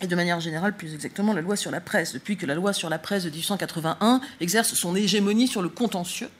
et 0.00 0.06
de 0.06 0.16
manière 0.16 0.40
générale, 0.40 0.76
plus 0.76 0.94
exactement, 0.94 1.32
la 1.32 1.40
loi 1.40 1.56
sur 1.56 1.70
la 1.70 1.80
presse, 1.80 2.12
depuis 2.12 2.36
que 2.36 2.46
la 2.46 2.54
loi 2.54 2.72
sur 2.72 2.88
la 2.88 2.98
presse 2.98 3.24
de 3.24 3.30
1881 3.30 4.20
exerce 4.40 4.74
son 4.74 4.94
hégémonie 4.94 5.48
sur 5.48 5.62
le 5.62 5.68
contentieux, 5.68 6.30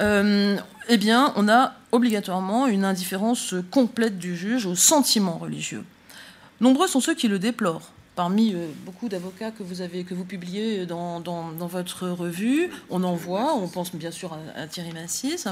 euh, 0.00 0.56
eh 0.88 0.96
bien, 0.96 1.32
on 1.36 1.48
a 1.48 1.74
obligatoirement 1.92 2.66
une 2.66 2.84
indifférence 2.84 3.54
complète 3.70 4.18
du 4.18 4.36
juge 4.36 4.66
aux 4.66 4.74
sentiments 4.74 5.38
religieux. 5.38 5.84
Nombreux 6.60 6.88
sont 6.88 7.00
ceux 7.00 7.14
qui 7.14 7.28
le 7.28 7.38
déplorent 7.38 7.92
parmi 8.14 8.54
euh, 8.54 8.68
beaucoup 8.84 9.08
d'avocats 9.08 9.50
que 9.50 9.62
vous 9.62 9.80
avez 9.80 10.04
que 10.04 10.14
vous 10.14 10.24
publiez 10.24 10.86
dans, 10.86 11.20
votre 11.60 12.08
revue, 12.08 12.70
on 12.90 13.02
en 13.02 13.14
voit, 13.14 13.54
on 13.54 13.68
pense 13.68 13.94
bien 13.94 14.10
sûr 14.10 14.36
à, 14.56 14.66
Thierry 14.66 14.92
Massis. 14.92 15.46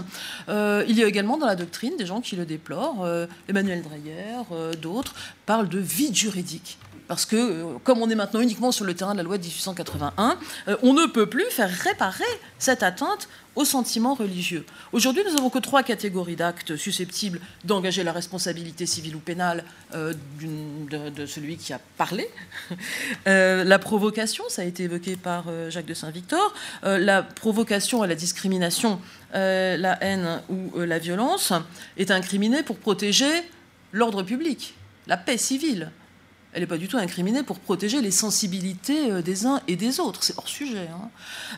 Euh, 0.49 0.85
il 0.89 0.99
y 0.99 1.03
a 1.03 1.07
également 1.07 1.39
dans 1.39 1.47
la 1.47 1.57
doctrine 1.57 1.97
des 1.97 2.07
gens 2.07 2.21
qui 2.21 2.37
le 2.37 2.45
déplorent. 2.45 3.05
Euh, 3.05 3.27
Emmanuel 3.49 3.83
Dreyer, 3.83 4.77
d'autres 4.81 5.15
parlent 5.47 5.69
de 5.69 5.79
vide 5.79 6.15
juridique 6.15 6.79
parce 7.13 7.27
que, 7.27 7.37
euh, 7.37 7.65
comme 7.85 8.01
on 8.01 8.09
est 8.09 8.15
maintenant 8.15 8.41
uniquement 8.41 8.73
sur 8.73 8.87
le 8.87 8.95
terrain 8.95 9.13
de 9.13 9.19
la 9.19 9.23
loi 9.23 9.37
de 9.37 9.43
1881, 9.43 10.39
euh, 10.69 10.77
on 10.83 10.95
ne 10.95 11.05
peut 11.05 11.27
plus 11.27 11.45
faire 11.51 11.69
réparer 11.69 12.25
cette 12.59 12.83
atteinte 12.83 13.29
aux 13.55 13.67
sentiments 13.67 14.15
religieux. 14.15 14.65
Aujourd'hui, 14.93 15.23
nous 15.27 15.35
n'avons 15.35 15.51
que 15.51 15.59
trois 15.59 15.83
catégories 15.83 16.37
d'actes 16.37 16.75
susceptibles 16.75 17.39
d'engager 17.65 18.03
la 18.03 18.13
responsabilité 18.13 18.87
civile 18.87 19.15
ou 19.15 19.19
pénale 19.19 19.63
euh, 19.95 20.15
de, 20.41 21.27
celui 21.27 21.59
qui 21.59 21.75
a 21.75 21.81
parlé. 21.99 22.31
la 23.27 23.79
provocation, 23.79 24.45
ça 24.49 24.63
a 24.63 24.65
été 24.65 24.85
évoqué 24.85 25.17
par 25.17 25.45
Jacques 25.69 25.85
de 25.85 25.93
Saint-Victor, 25.93 26.55
la 26.83 27.23
provocation 27.23 28.01
à 28.01 28.07
la 28.07 28.15
discrimination, 28.15 29.01
la 29.35 30.03
haine 30.03 30.41
ou 30.49 30.79
la 30.79 30.99
violence 30.99 31.53
est 31.99 32.11
incriminée 32.11 32.63
pour 32.63 32.79
protéger 32.79 33.31
l'ordre 33.93 34.23
public, 34.23 34.75
la 35.07 35.19
paix 35.19 35.37
civile 35.37 35.91
elle 36.53 36.61
n'est 36.61 36.67
pas 36.67 36.79
du 36.79 36.89
tout 36.89 36.99
incriminée 36.99 37.43
pour 37.43 37.59
protéger 37.59 38.01
les 38.01 38.11
sensibilités 38.11 39.11
euh, 39.11 39.23
des 39.23 39.47
uns 39.47 39.61
et 39.69 39.77
des 39.77 40.01
autres. 40.01 40.23
C'est 40.23 40.37
hors 40.37 40.49
sujet. 40.49 40.89
Hein. 40.93 41.09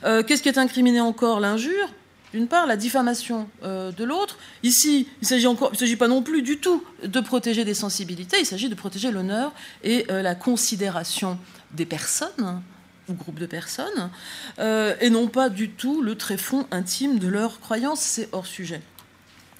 Euh, 0.04 0.22
qu'est-ce 0.22 0.42
qui 0.42 0.48
est 0.48 0.58
incriminé 0.58 1.00
encore? 1.00 1.40
L'injure, 1.40 1.88
d'une 2.32 2.46
part, 2.46 2.66
la 2.66 2.76
diffamation 2.76 3.48
euh, 3.64 3.90
de 3.90 4.04
l'autre. 4.04 4.38
Ici, 4.62 5.08
il 5.20 5.28
ne 5.36 5.76
s'agit 5.76 5.96
pas 5.96 6.08
non 6.08 6.22
plus 6.22 6.42
du 6.42 6.58
tout 6.58 6.82
de 7.02 7.20
protéger 7.20 7.64
des 7.64 7.74
sensibilités, 7.74 8.38
il 8.38 8.46
s'agit 8.46 8.68
de 8.68 8.74
protéger 8.74 9.10
l'honneur 9.10 9.52
et 9.82 10.06
la 10.08 10.34
considération 10.34 11.38
des 11.72 11.86
personnes 11.86 12.62
ou 13.08 13.12
groupes 13.12 13.38
de 13.38 13.46
personnes, 13.46 14.10
et 14.58 15.10
non 15.10 15.28
pas 15.28 15.50
du 15.50 15.70
tout 15.70 16.00
le 16.00 16.14
tréfonds 16.16 16.66
intime 16.70 17.18
de 17.18 17.28
leurs 17.28 17.60
croyances. 17.60 18.00
C'est 18.00 18.28
hors 18.32 18.46
sujet. 18.46 18.80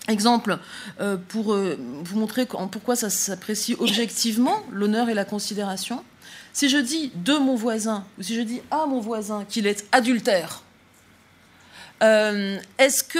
Exemple, 0.06 0.59
euh, 1.01 1.16
pour 1.16 1.55
euh, 1.55 1.78
vous 2.05 2.18
montrer 2.18 2.44
pourquoi 2.44 2.94
ça 2.94 3.09
s'apprécie 3.09 3.74
objectivement, 3.78 4.62
l'honneur 4.70 5.09
et 5.09 5.14
la 5.14 5.24
considération. 5.24 6.05
Si 6.52 6.68
je 6.68 6.76
dis 6.76 7.10
de 7.14 7.32
mon 7.32 7.55
voisin, 7.55 8.05
ou 8.18 8.22
si 8.22 8.35
je 8.35 8.43
dis 8.43 8.60
à 8.70 8.85
mon 8.86 9.01
voisin 9.01 9.47
qu'il 9.48 9.66
est 9.66 9.86
adultère, 9.93 10.62
euh, 12.02 12.59
est-ce 12.78 13.02
que 13.02 13.18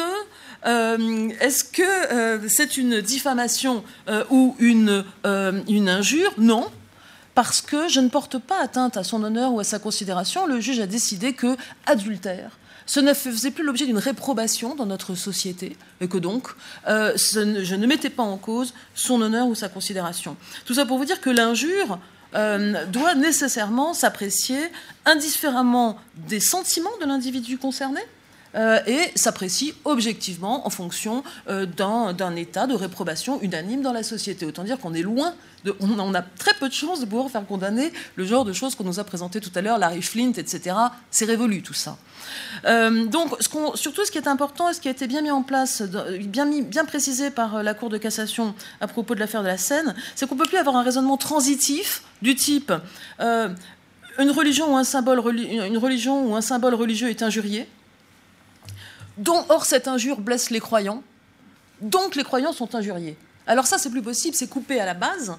c'est 2.48 2.77
une 2.77 3.01
diffamation 3.01 3.85
ou 4.31 4.55
une, 4.59 5.05
une 5.69 5.89
injure? 5.89 6.32
Non, 6.39 6.70
parce 7.35 7.61
que 7.61 7.89
je 7.89 8.01
ne 8.01 8.09
porte 8.09 8.39
pas 8.39 8.62
atteinte 8.62 8.97
à 8.97 9.05
son 9.05 9.23
honneur 9.23 9.52
ou 9.52 9.61
à 9.61 9.65
sa 9.65 9.78
considération. 9.78 10.47
Le 10.47 10.61
juge 10.61 10.81
a 10.81 10.86
décidé 10.86 11.32
que 11.32 11.56
adultère 11.86 12.59
ce 12.86 13.01
ne 13.01 13.15
faisait 13.15 13.51
plus 13.51 13.65
l'objet 13.65 13.86
d'une 13.86 13.98
réprobation 13.98 14.74
dans 14.74 14.86
notre 14.86 15.15
société, 15.15 15.77
et 16.01 16.09
que 16.09 16.19
donc 16.19 16.48
euh, 16.86 17.12
je 17.16 17.74
ne 17.74 17.86
mettais 17.86 18.11
pas 18.11 18.23
en 18.23 18.36
cause 18.36 18.74
son 18.94 19.20
honneur 19.23 19.47
ou 19.47 19.55
sa 19.55 19.69
considération. 19.69 20.36
Tout 20.65 20.74
ça 20.74 20.86
pour 20.86 20.98
vous 20.98 21.05
dire 21.05 21.20
que 21.20 21.31
l'injure 21.31 21.98
euh, 22.35 22.85
doit 22.86 23.15
nécessairement 23.15 23.94
s'apprécier 23.94 24.59
indifféremment 25.05 25.98
des 26.28 26.40
sentiments 26.40 26.97
de 27.01 27.06
l'individu 27.06 27.59
concerné, 27.59 28.01
euh, 28.55 28.78
et 28.86 29.11
s'apprécie 29.16 29.74
objectivement 29.85 30.65
en 30.65 30.70
fonction 30.70 31.24
d'un 31.48 32.36
état 32.36 32.69
de 32.69 32.74
réprobation 32.74 33.40
unanime 33.43 33.82
dans 33.82 33.93
la 33.93 34.05
société. 34.05 34.47
Autant 34.47 34.62
dire 34.62 34.78
qu'on 34.78 34.94
est 34.94 35.02
loin, 35.02 35.35
de, 35.65 35.74
on, 35.81 36.15
a 36.15 36.23
très 36.23 36.55
peu 36.55 36.69
de 36.69 36.74
chances 36.74 37.01
de 37.01 37.06
pouvoir 37.06 37.31
faire 37.31 37.44
condamner 37.47 37.93
le 38.15 38.24
genre 38.24 38.44
de 38.44 38.52
choses 38.52 38.77
qu'on 38.77 38.85
nous 38.85 39.01
a 39.01 39.05
présentées 39.05 39.40
tout 39.40 39.51
à 39.56 39.61
l'heure, 39.61 39.78
Larry 39.78 40.02
Flint, 40.02 40.32
etc. 40.36 40.77
C'est 41.11 41.24
révolu 41.24 41.62
tout 41.62 41.74
ça. 41.74 41.97
Euh, 42.67 43.07
donc, 43.07 43.37
surtout, 43.75 44.05
ce 44.05 44.11
qui 44.11 44.19
est 44.19 44.29
important 44.29 44.71
et 44.71 44.75
ce 44.75 44.81
qui 44.81 44.89
a 44.89 44.91
été 44.91 45.07
bien 45.07 45.23
mis 45.23 45.31
en 45.31 45.43
place, 45.43 45.83
bien, 45.83 46.85
précisé 46.85 47.31
par 47.31 47.57
euh, 47.57 47.63
la 47.63 47.75
Cour 47.75 47.89
de 47.89 47.99
cassation 47.99 48.55
à 48.81 48.87
propos 48.87 49.15
de 49.15 49.21
l'affaire 49.21 49.43
de 49.43 49.49
la 49.49 49.59
Seine, 49.59 49.95
c'est 50.15 50.29
qu'on 50.29 50.35
ne 50.35 50.41
peut 50.41 50.49
plus 50.49 50.59
avoir 50.59 50.77
un 50.77 50.83
raisonnement 50.83 51.17
transitif 51.17 52.03
du 52.23 52.35
type 52.35 52.73
euh, 53.21 53.49
une, 54.19 54.31
religion 54.31 54.73
ou 54.73 54.77
un 54.77 54.85
symbole, 54.85 55.21
une 55.37 55.79
religion 55.79 56.27
ou 56.27 56.37
un 56.37 56.41
symbole 56.41 56.75
religieux 56.75 57.11
est 57.11 57.23
injurié, 57.23 57.69
dont, 59.19 59.45
or, 59.49 59.65
cette 59.65 59.89
injure 59.89 60.21
blesse 60.21 60.51
les 60.51 60.61
croyants, 60.61 61.03
donc 61.81 62.15
les 62.17 62.25
croyants 62.25 62.53
sont 62.53 62.75
injuriés. 62.75 63.17
Alors 63.47 63.67
ça, 63.67 63.77
c'est 63.77 63.91
plus 63.91 64.01
possible, 64.01 64.35
c'est 64.35 64.49
coupé 64.49 64.81
à 64.81 64.87
la 64.87 64.95
base, 64.95 65.37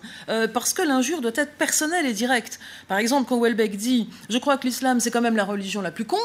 parce 0.54 0.74
que 0.74 0.84
l'injure 0.84 1.22
doit 1.22 1.32
être 1.34 1.54
personnelle 1.54 2.06
et 2.06 2.14
directe. 2.14 2.60
Par 2.88 3.00
exemple, 3.00 3.28
quand 3.28 3.40
Welbeck 3.40 3.78
dit 3.78 4.10
«Je 4.30 4.38
crois 4.38 4.58
que 4.58 4.68
l'islam, 4.68 5.00
c'est 5.00 5.10
quand 5.10 5.22
même 5.22 5.36
la 5.36 5.44
religion 5.44 5.82
la 5.82 5.90
plus 5.90 6.06
con», 6.06 6.20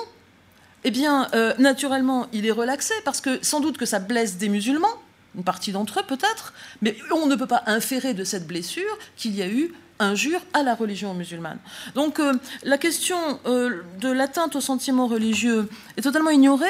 eh 0.84 0.90
bien, 0.90 1.28
euh, 1.34 1.54
naturellement, 1.58 2.26
il 2.32 2.46
est 2.46 2.52
relaxé 2.52 2.94
parce 3.04 3.20
que 3.20 3.38
sans 3.44 3.60
doute 3.60 3.76
que 3.76 3.86
ça 3.86 3.98
blesse 3.98 4.38
des 4.38 4.48
musulmans, 4.48 4.88
une 5.36 5.44
partie 5.44 5.72
d'entre 5.72 6.00
eux 6.00 6.04
peut-être, 6.06 6.54
mais 6.82 6.96
on 7.12 7.26
ne 7.26 7.36
peut 7.36 7.46
pas 7.46 7.62
inférer 7.66 8.14
de 8.14 8.24
cette 8.24 8.46
blessure 8.46 8.98
qu'il 9.16 9.36
y 9.36 9.42
a 9.42 9.48
eu 9.48 9.72
injure 9.98 10.40
à 10.54 10.62
la 10.62 10.74
religion 10.74 11.12
musulmane. 11.12 11.58
Donc 11.94 12.18
euh, 12.18 12.32
la 12.62 12.78
question 12.78 13.38
euh, 13.46 13.82
de 14.00 14.10
l'atteinte 14.10 14.56
aux 14.56 14.62
sentiments 14.62 15.06
religieux 15.06 15.68
est 15.98 16.02
totalement 16.02 16.30
ignorée 16.30 16.66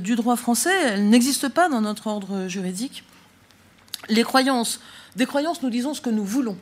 du 0.00 0.16
droit 0.16 0.36
français, 0.36 0.74
elle 0.86 1.08
n'existe 1.08 1.48
pas 1.48 1.68
dans 1.68 1.80
notre 1.80 2.08
ordre 2.08 2.48
juridique. 2.48 3.04
Les 4.08 4.24
croyances, 4.24 4.80
des 5.14 5.26
croyances, 5.26 5.62
nous 5.62 5.70
disons 5.70 5.94
ce 5.94 6.00
que 6.00 6.10
nous 6.10 6.24
voulons, 6.24 6.56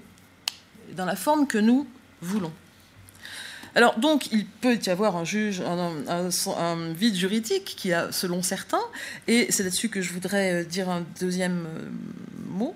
dans 0.97 1.07
la 1.07 1.17
forme 1.17 1.47
que 1.47 1.57
nous 1.57 1.87
voulons. 2.21 2.53
Alors 3.75 3.99
donc, 3.99 4.29
il 4.33 4.47
peut 4.47 4.79
y 4.85 4.91
avoir 4.91 5.17
un 5.17 6.93
vide 6.93 7.15
juridique 7.15 7.75
qui 7.77 7.93
a, 7.93 8.11
selon 8.13 8.43
certains, 8.43 8.83
et 9.29 9.47
c'est 9.51 9.63
là-dessus 9.63 9.89
que 9.89 10.01
je 10.01 10.13
voudrais 10.13 10.53
euh, 10.53 10.65
dire 10.65 10.89
un 10.89 11.05
deuxième 11.21 11.67
euh, 11.67 11.89
mot. 12.49 12.75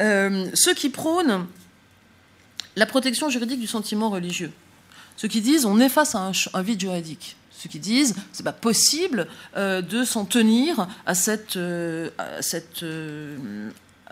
Euh, 0.00 0.48
ceux 0.54 0.74
qui 0.74 0.90
prônent 0.90 1.46
la 2.76 2.86
protection 2.86 3.28
juridique 3.28 3.60
du 3.60 3.66
sentiment 3.66 4.10
religieux, 4.10 4.52
ceux 5.16 5.28
qui 5.28 5.40
disent 5.40 5.64
on 5.64 5.80
est 5.80 5.88
face 5.88 6.14
à 6.14 6.30
un, 6.54 6.62
vide 6.62 6.80
juridique, 6.80 7.36
ceux 7.50 7.68
qui 7.68 7.78
disent 7.78 8.14
c'est 8.32 8.44
pas 8.44 8.52
possible 8.52 9.26
de 9.56 10.04
s'en 10.04 10.24
tenir 10.24 10.86
à 11.06 11.14
cette, 11.14 11.58
à 12.18 12.40
cette 12.40 12.84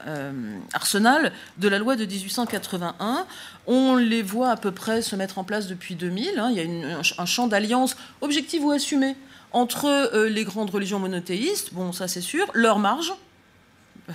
euh, 0.06 0.59
arsenal 0.73 1.32
de 1.59 1.68
la 1.68 1.78
loi 1.78 1.97
de 1.97 2.05
1881. 2.05 3.27
On 3.66 3.97
les 3.97 4.23
voit 4.23 4.51
à 4.51 4.56
peu 4.56 4.70
près 4.70 5.02
se 5.02 5.16
mettre 5.16 5.39
en 5.39 5.44
place 5.44 5.66
depuis 5.66 5.94
2000. 5.94 6.39
Hein. 6.39 6.51
Il 6.52 6.56
y 6.56 6.60
a 6.60 6.98
un, 7.18 7.27
champ 7.27 7.47
d'alliance 7.47 7.97
objectif 8.20 8.62
ou 8.62 8.70
assumé 8.70 9.16
entre 9.52 9.86
euh, 9.86 10.28
les 10.28 10.44
grandes 10.44 10.70
religions 10.70 10.98
monothéistes, 10.98 11.73
bon 11.73 11.93
ça 11.93 12.09
c'est 12.09 12.20
sûr, 12.20 12.47
leur 12.52 12.78
marge, 12.78 13.12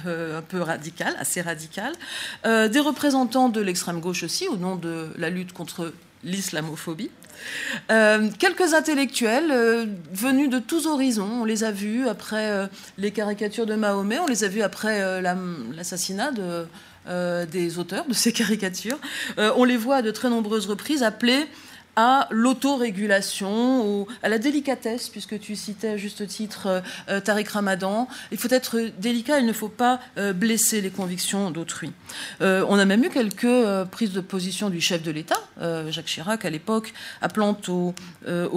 un 0.06 0.42
peu 0.42 0.62
radicales, 0.62 1.16
assez 1.20 1.42
radicales, 1.42 1.94
des 2.46 2.80
représentants 2.80 3.50
de 3.50 3.60
l'extrême 3.60 4.00
gauche 4.00 4.24
aussi, 4.24 4.48
au 4.48 4.56
nom 4.56 4.78
de 4.78 5.10
la 5.18 5.30
lutte 5.30 5.52
contre 5.52 5.92
l'islamophobie. 6.24 7.12
Quelques 7.88 8.74
intellectuels 8.74 9.88
venus 10.14 10.50
de 10.50 10.60
tous 10.60 10.88
horizons, 10.88 11.42
on 11.42 11.46
les 11.46 11.64
a 11.64 11.72
vus 11.72 12.08
après 12.08 12.70
les 12.98 13.12
caricatures 13.12 13.66
de 13.66 13.76
Mahomet, 13.76 14.20
on 14.20 14.28
les 14.28 14.44
a 14.44 14.48
vus 14.48 14.62
après 14.62 15.22
l'assassinat 15.22 16.32
de 16.32 16.66
euh, 17.08 17.48
des 17.48 17.80
auteurs 17.80 18.06
de 18.08 18.14
ces 18.14 18.32
caricatures. 18.42 19.00
Euh, 19.40 19.52
on 19.56 19.64
les 19.64 19.76
voit 19.76 19.98
à 19.98 20.02
de 20.04 20.12
très 20.12 20.30
nombreuses 20.30 20.68
reprises 20.68 21.02
appeler 21.02 21.48
à 21.96 22.28
l'autorégulation 22.32 24.08
à 24.24 24.30
la 24.30 24.38
délicatesse, 24.38 25.10
puisque 25.10 25.40
tu 25.40 25.56
citais 25.56 25.90
à 25.90 25.98
juste 25.98 26.26
titre 26.28 26.68
euh, 26.68 26.82
euh, 27.10 27.20
Tariq 27.20 27.50
Ramadan. 27.52 28.08
Il 28.32 28.38
faut 28.38 28.52
être 28.52 28.80
délicat, 29.00 29.40
il 29.40 29.46
ne 29.46 29.54
faut 29.54 29.70
pas 29.70 30.00
euh, 30.18 30.34
blesser 30.34 30.82
les 30.82 30.90
convictions 30.90 31.52
d'autrui. 31.52 31.92
on 32.40 32.80
a 32.80 32.86
même 32.86 33.04
eu 33.04 33.10
quelques 33.10 33.88
prises 33.92 34.12
de 34.12 34.22
position 34.22 34.70
du 34.70 34.82
chef 34.82 35.04
de 35.04 35.12
l'État, 35.12 35.40
Jacques 35.90 36.06
Chirac, 36.06 36.46
à 36.46 36.50
l'époque, 36.50 36.94
appelant 37.22 37.58
au, 37.68 37.94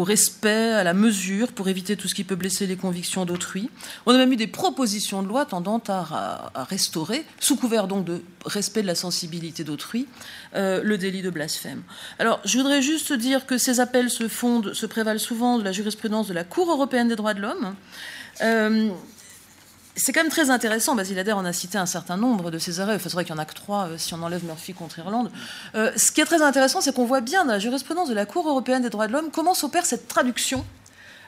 respect, 0.05 0.73
à 0.73 0.85
la 0.85 0.95
mesure 0.95 1.53
pour 1.53 1.69
éviter 1.69 1.97
tout 1.97 2.09
ce 2.09 2.15
qui 2.15 2.25
peut 2.25 2.35
blesser 2.37 2.67
les 2.67 2.77
convictions 2.77 3.25
d'autrui. 3.25 3.71
On 4.07 4.15
a 4.15 4.19
même 4.19 4.33
eu 4.33 4.37
des 4.37 4.47
propositions 4.47 5.23
de 5.23 5.29
loi 5.29 5.47
tendant 5.47 5.83
à, 5.89 6.51
à 6.55 6.65
restaurer, 6.65 7.25
sous 7.39 7.57
couvert 7.57 7.89
donc 7.89 8.05
de 8.05 8.23
respect 8.45 8.83
de 8.83 8.87
la 8.87 8.95
sensibilité 8.95 9.65
d'autrui, 9.65 10.07
le 10.55 10.97
délit 10.97 11.23
de 11.23 11.31
blasphème. 11.31 11.83
Alors, 12.19 12.41
je 12.45 12.59
voudrais 12.59 12.83
juste 12.83 13.13
dire 13.25 13.47
que 13.47 13.59
ces 13.59 13.81
appels 13.81 14.11
se 14.11 14.29
fondent, 14.29 14.75
se 14.75 14.87
prévalent 14.87 15.19
souvent 15.19 15.59
de 15.59 15.65
la 15.65 15.73
jurisprudence 15.73 16.29
de 16.29 16.35
la 16.35 16.45
Cour 16.45 16.71
européenne 16.71 17.09
des 17.09 17.17
droits 17.17 17.35
de 17.35 17.41
l'homme. 17.41 17.75
Euh, 18.43 18.91
c'est 19.97 20.13
quand 20.13 20.23
même 20.23 20.31
très 20.31 20.51
intéressant. 20.51 20.95
Basile 20.95 21.19
Adair 21.19 21.39
en 21.39 21.45
a 21.45 21.53
cité 21.53 21.79
un 21.79 21.87
certain 21.87 22.17
nombre 22.17 22.51
de 22.51 22.59
ces 22.59 22.81
arrêts. 22.81 22.97
Enfin, 22.97 23.05
c'est 23.09 23.13
vrai 23.15 23.25
qu'il 23.25 23.35
y 23.35 23.39
en 23.39 23.41
a 23.41 23.45
que 23.45 23.55
trois 23.55 23.87
euh, 23.87 23.99
si 23.99 24.13
on 24.15 24.23
enlève 24.23 24.45
Murphy 24.45 24.75
contre 24.75 24.99
Irlande. 24.99 25.31
Euh, 25.75 25.93
ce 25.97 26.11
qui 26.11 26.21
est 26.21 26.25
très 26.25 26.43
intéressant, 26.43 26.81
c'est 26.81 26.95
qu'on 26.95 27.05
voit 27.05 27.21
bien 27.21 27.45
dans 27.45 27.53
la 27.53 27.59
jurisprudence 27.59 28.09
de 28.09 28.15
la 28.15 28.27
Cour 28.27 28.49
européenne 28.49 28.83
des 28.83 28.91
droits 28.91 29.07
de 29.07 29.13
l'homme 29.13 29.31
comment 29.33 29.55
s'opère 29.55 29.87
cette 29.87 30.09
traduction 30.09 30.65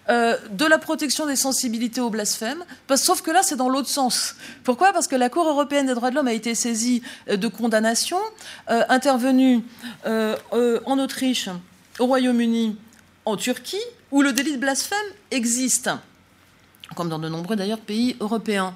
euh, 0.09 0.37
de 0.51 0.65
la 0.65 0.79
protection 0.79 1.27
des 1.27 1.37
sensibilités 1.37 2.01
au 2.01 2.11
blasphème, 2.11 2.65
sauf 2.95 3.23
que 3.23 3.33
là, 3.33 3.43
c'est 3.43 3.57
dans 3.57 3.69
l'autre 3.69 3.89
sens. 3.89 4.37
Pourquoi? 4.63 4.93
Parce 4.93 5.09
que 5.09 5.17
la 5.17 5.29
Cour 5.29 5.49
européenne 5.49 5.87
des 5.87 5.95
droits 5.95 6.11
de 6.11 6.15
l'homme 6.15 6.29
a 6.29 6.33
été 6.33 6.55
saisie 6.55 7.03
de 7.29 7.49
condamnations 7.49 8.21
intervenues 8.69 9.65
en 10.05 10.99
Autriche 11.01 11.49
au 11.99 12.07
Royaume-Uni, 12.07 12.77
en 13.25 13.37
Turquie, 13.37 13.83
où 14.11 14.23
le 14.23 14.33
délit 14.33 14.53
de 14.53 14.59
blasphème 14.59 14.99
existe, 15.31 15.91
comme 16.95 17.09
dans 17.09 17.19
de 17.19 17.29
nombreux 17.29 17.57
d'ailleurs 17.57 17.81
pays 17.81 18.17
européens. 18.21 18.75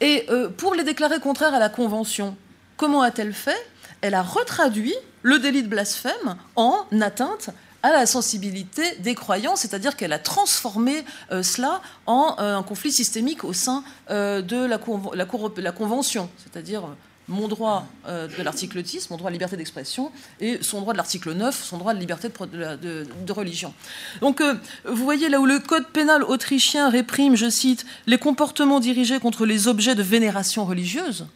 Et 0.00 0.24
euh, 0.30 0.48
pour 0.48 0.74
les 0.74 0.84
déclarer 0.84 1.20
contraires 1.20 1.54
à 1.54 1.58
la 1.58 1.68
Convention, 1.68 2.36
comment 2.76 3.02
a-t-elle 3.02 3.34
fait? 3.34 3.58
Elle 4.00 4.14
a 4.14 4.22
retraduit 4.22 4.94
le 5.22 5.38
délit 5.38 5.62
de 5.62 5.68
blasphème 5.68 6.36
en 6.56 6.86
atteinte 7.00 7.50
à 7.82 7.92
la 7.92 8.06
sensibilité 8.06 8.82
des 9.00 9.14
croyants, 9.14 9.56
c'est-à-dire 9.56 9.96
qu'elle 9.96 10.12
a 10.12 10.18
transformé 10.18 11.04
euh, 11.32 11.42
cela 11.42 11.80
en 12.06 12.36
euh, 12.38 12.56
un 12.56 12.62
conflit 12.62 12.92
systémique 12.92 13.44
au 13.44 13.52
sein 13.52 13.84
de 14.08 14.66
la, 14.66 14.78
la, 15.14 15.72
Convention, 15.72 16.30
c'est-à-dire 16.38 16.84
mon 17.30 17.48
droit 17.48 17.86
euh, 18.06 18.28
de 18.28 18.42
l'article 18.42 18.82
10, 18.82 19.08
mon 19.10 19.16
droit 19.16 19.30
de 19.30 19.34
liberté 19.34 19.56
d'expression, 19.56 20.12
et 20.40 20.58
son 20.62 20.80
droit 20.80 20.92
de 20.92 20.98
l'article 20.98 21.32
9, 21.32 21.64
son 21.64 21.78
droit 21.78 21.94
de 21.94 22.00
liberté 22.00 22.28
de, 22.28 23.32
religion. 23.32 23.72
Donc, 24.20 24.40
euh, 24.40 24.54
vous 24.84 25.04
voyez 25.04 25.28
là 25.28 25.40
où 25.40 25.46
le 25.46 25.60
code 25.60 25.86
pénal 25.86 26.24
autrichien 26.24 26.90
réprime, 26.90 27.36
je 27.36 27.48
cite, 27.48 27.86
les 28.06 28.18
comportements 28.18 28.80
dirigés 28.80 29.20
contre 29.20 29.46
les 29.46 29.68
objets 29.68 29.94
de 29.94 30.02
vénération 30.02 30.64
religieuse, 30.64 31.26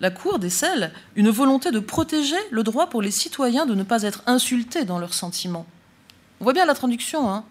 la 0.00 0.10
Cour 0.10 0.38
décèle 0.38 0.92
une 1.16 1.30
volonté 1.30 1.70
de 1.70 1.80
protéger 1.80 2.36
le 2.50 2.62
droit 2.62 2.88
pour 2.88 3.02
les 3.02 3.10
citoyens 3.10 3.66
de 3.66 3.74
ne 3.74 3.82
pas 3.82 4.02
être 4.02 4.22
insultés 4.26 4.84
dans 4.84 4.98
leurs 4.98 5.14
sentiments. 5.14 5.66
On 6.40 6.44
voit 6.44 6.52
bien 6.52 6.66
la 6.66 6.74
traduction. 6.74 7.30
Hein 7.30 7.44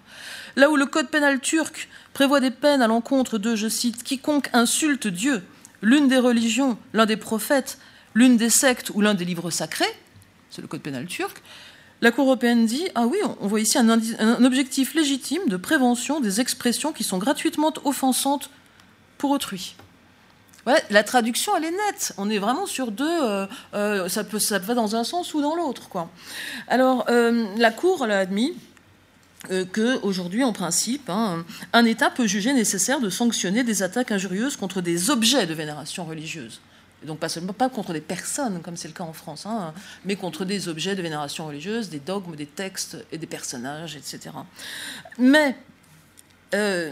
là 0.56 0.70
où 0.70 0.76
le 0.76 0.86
code 0.86 1.10
pénal 1.10 1.40
turc 1.40 1.90
prévoit 2.14 2.40
des 2.40 2.52
peines 2.52 2.82
à 2.82 2.88
l'encontre 2.88 3.38
de, 3.38 3.56
je 3.56 3.68
cite, 3.68 4.04
quiconque 4.04 4.50
insulte 4.54 5.08
Dieu 5.08 5.44
l'une 5.86 6.08
des 6.08 6.18
religions, 6.18 6.78
l'un 6.94 7.06
des 7.06 7.16
prophètes, 7.16 7.78
l'une 8.16 8.38
des 8.38 8.50
sectes 8.50 8.90
ou 8.96 9.02
l'un 9.02 9.14
des 9.14 9.24
livres 9.24 9.52
sacrés, 9.52 9.86
c'est 10.50 10.62
le 10.62 10.68
code 10.68 10.82
pénal 10.82 11.06
turc, 11.06 11.44
la 12.02 12.12
Cour 12.12 12.26
européenne 12.26 12.66
dit 12.66 12.88
Ah 12.96 13.06
oui, 13.06 13.18
on 13.40 13.48
voit 13.48 13.62
ici 13.62 13.78
un, 13.78 14.44
objectif 14.44 14.96
légitime 14.96 15.44
de 15.48 15.58
prévention 15.58 16.20
des 16.20 16.42
expressions 16.42 16.92
qui 16.92 17.04
sont 17.04 17.20
gratuitement 17.20 17.72
offensantes 17.84 18.50
pour 19.18 19.30
autrui. 19.32 19.76
La 20.90 21.04
traduction, 21.04 21.56
elle 21.56 21.66
est 21.66 21.72
nette. 21.72 22.14
On 22.18 22.30
est 22.32 22.40
vraiment 22.40 22.66
sur 22.66 22.90
deux. 22.90 23.06
Euh, 23.08 23.46
euh, 23.76 24.10
ça, 24.10 24.24
peut, 24.24 24.40
va 24.40 24.74
dans 24.74 24.96
un 24.96 25.04
sens 25.04 25.36
ou 25.36 25.42
dans 25.42 25.56
l'autre. 25.56 25.88
Alors, 26.68 27.06
euh, 27.10 27.46
la 27.58 27.70
Cour 27.70 28.08
l'a 28.08 28.18
admis. 28.18 28.58
Euh, 29.52 29.66
qu'aujourd'hui, 29.66 30.44
en 30.44 30.54
principe, 30.54 31.10
hein, 31.10 31.46
un 31.74 31.86
État 31.86 32.10
peut 32.10 32.28
juger 32.28 32.54
nécessaire 32.54 33.00
de 33.00 33.10
sanctionner 33.10 33.64
des 33.64 33.84
attaques 33.84 34.12
injurieuses 34.12 34.58
contre 34.58 34.82
des 34.82 35.10
objets 35.10 35.46
de 35.46 35.54
vénération 35.54 36.06
religieuse. 36.06 36.62
Et 37.04 37.08
donc 37.08 37.20
pas 37.20 37.30
seulement 37.30 37.54
pas 37.54 37.70
contre 37.70 37.94
des 37.94 38.02
personnes, 38.02 38.62
comme 38.62 38.78
c'est 38.78 38.88
le 38.88 38.94
cas 38.94 39.04
en 39.04 39.14
France, 39.14 39.46
hein, 39.46 39.74
mais 40.06 40.16
contre 40.16 40.46
des 40.46 40.68
objets 40.68 40.96
de 40.96 41.02
vénération 41.02 41.46
religieuse, 41.46 41.90
des 41.90 42.00
dogmes, 42.00 42.36
des 42.36 42.46
textes 42.46 42.98
et 43.12 43.18
des 43.18 43.28
personnages, 43.28 43.96
etc. 43.96 44.32
Mais 45.20 45.56
euh, 46.54 46.92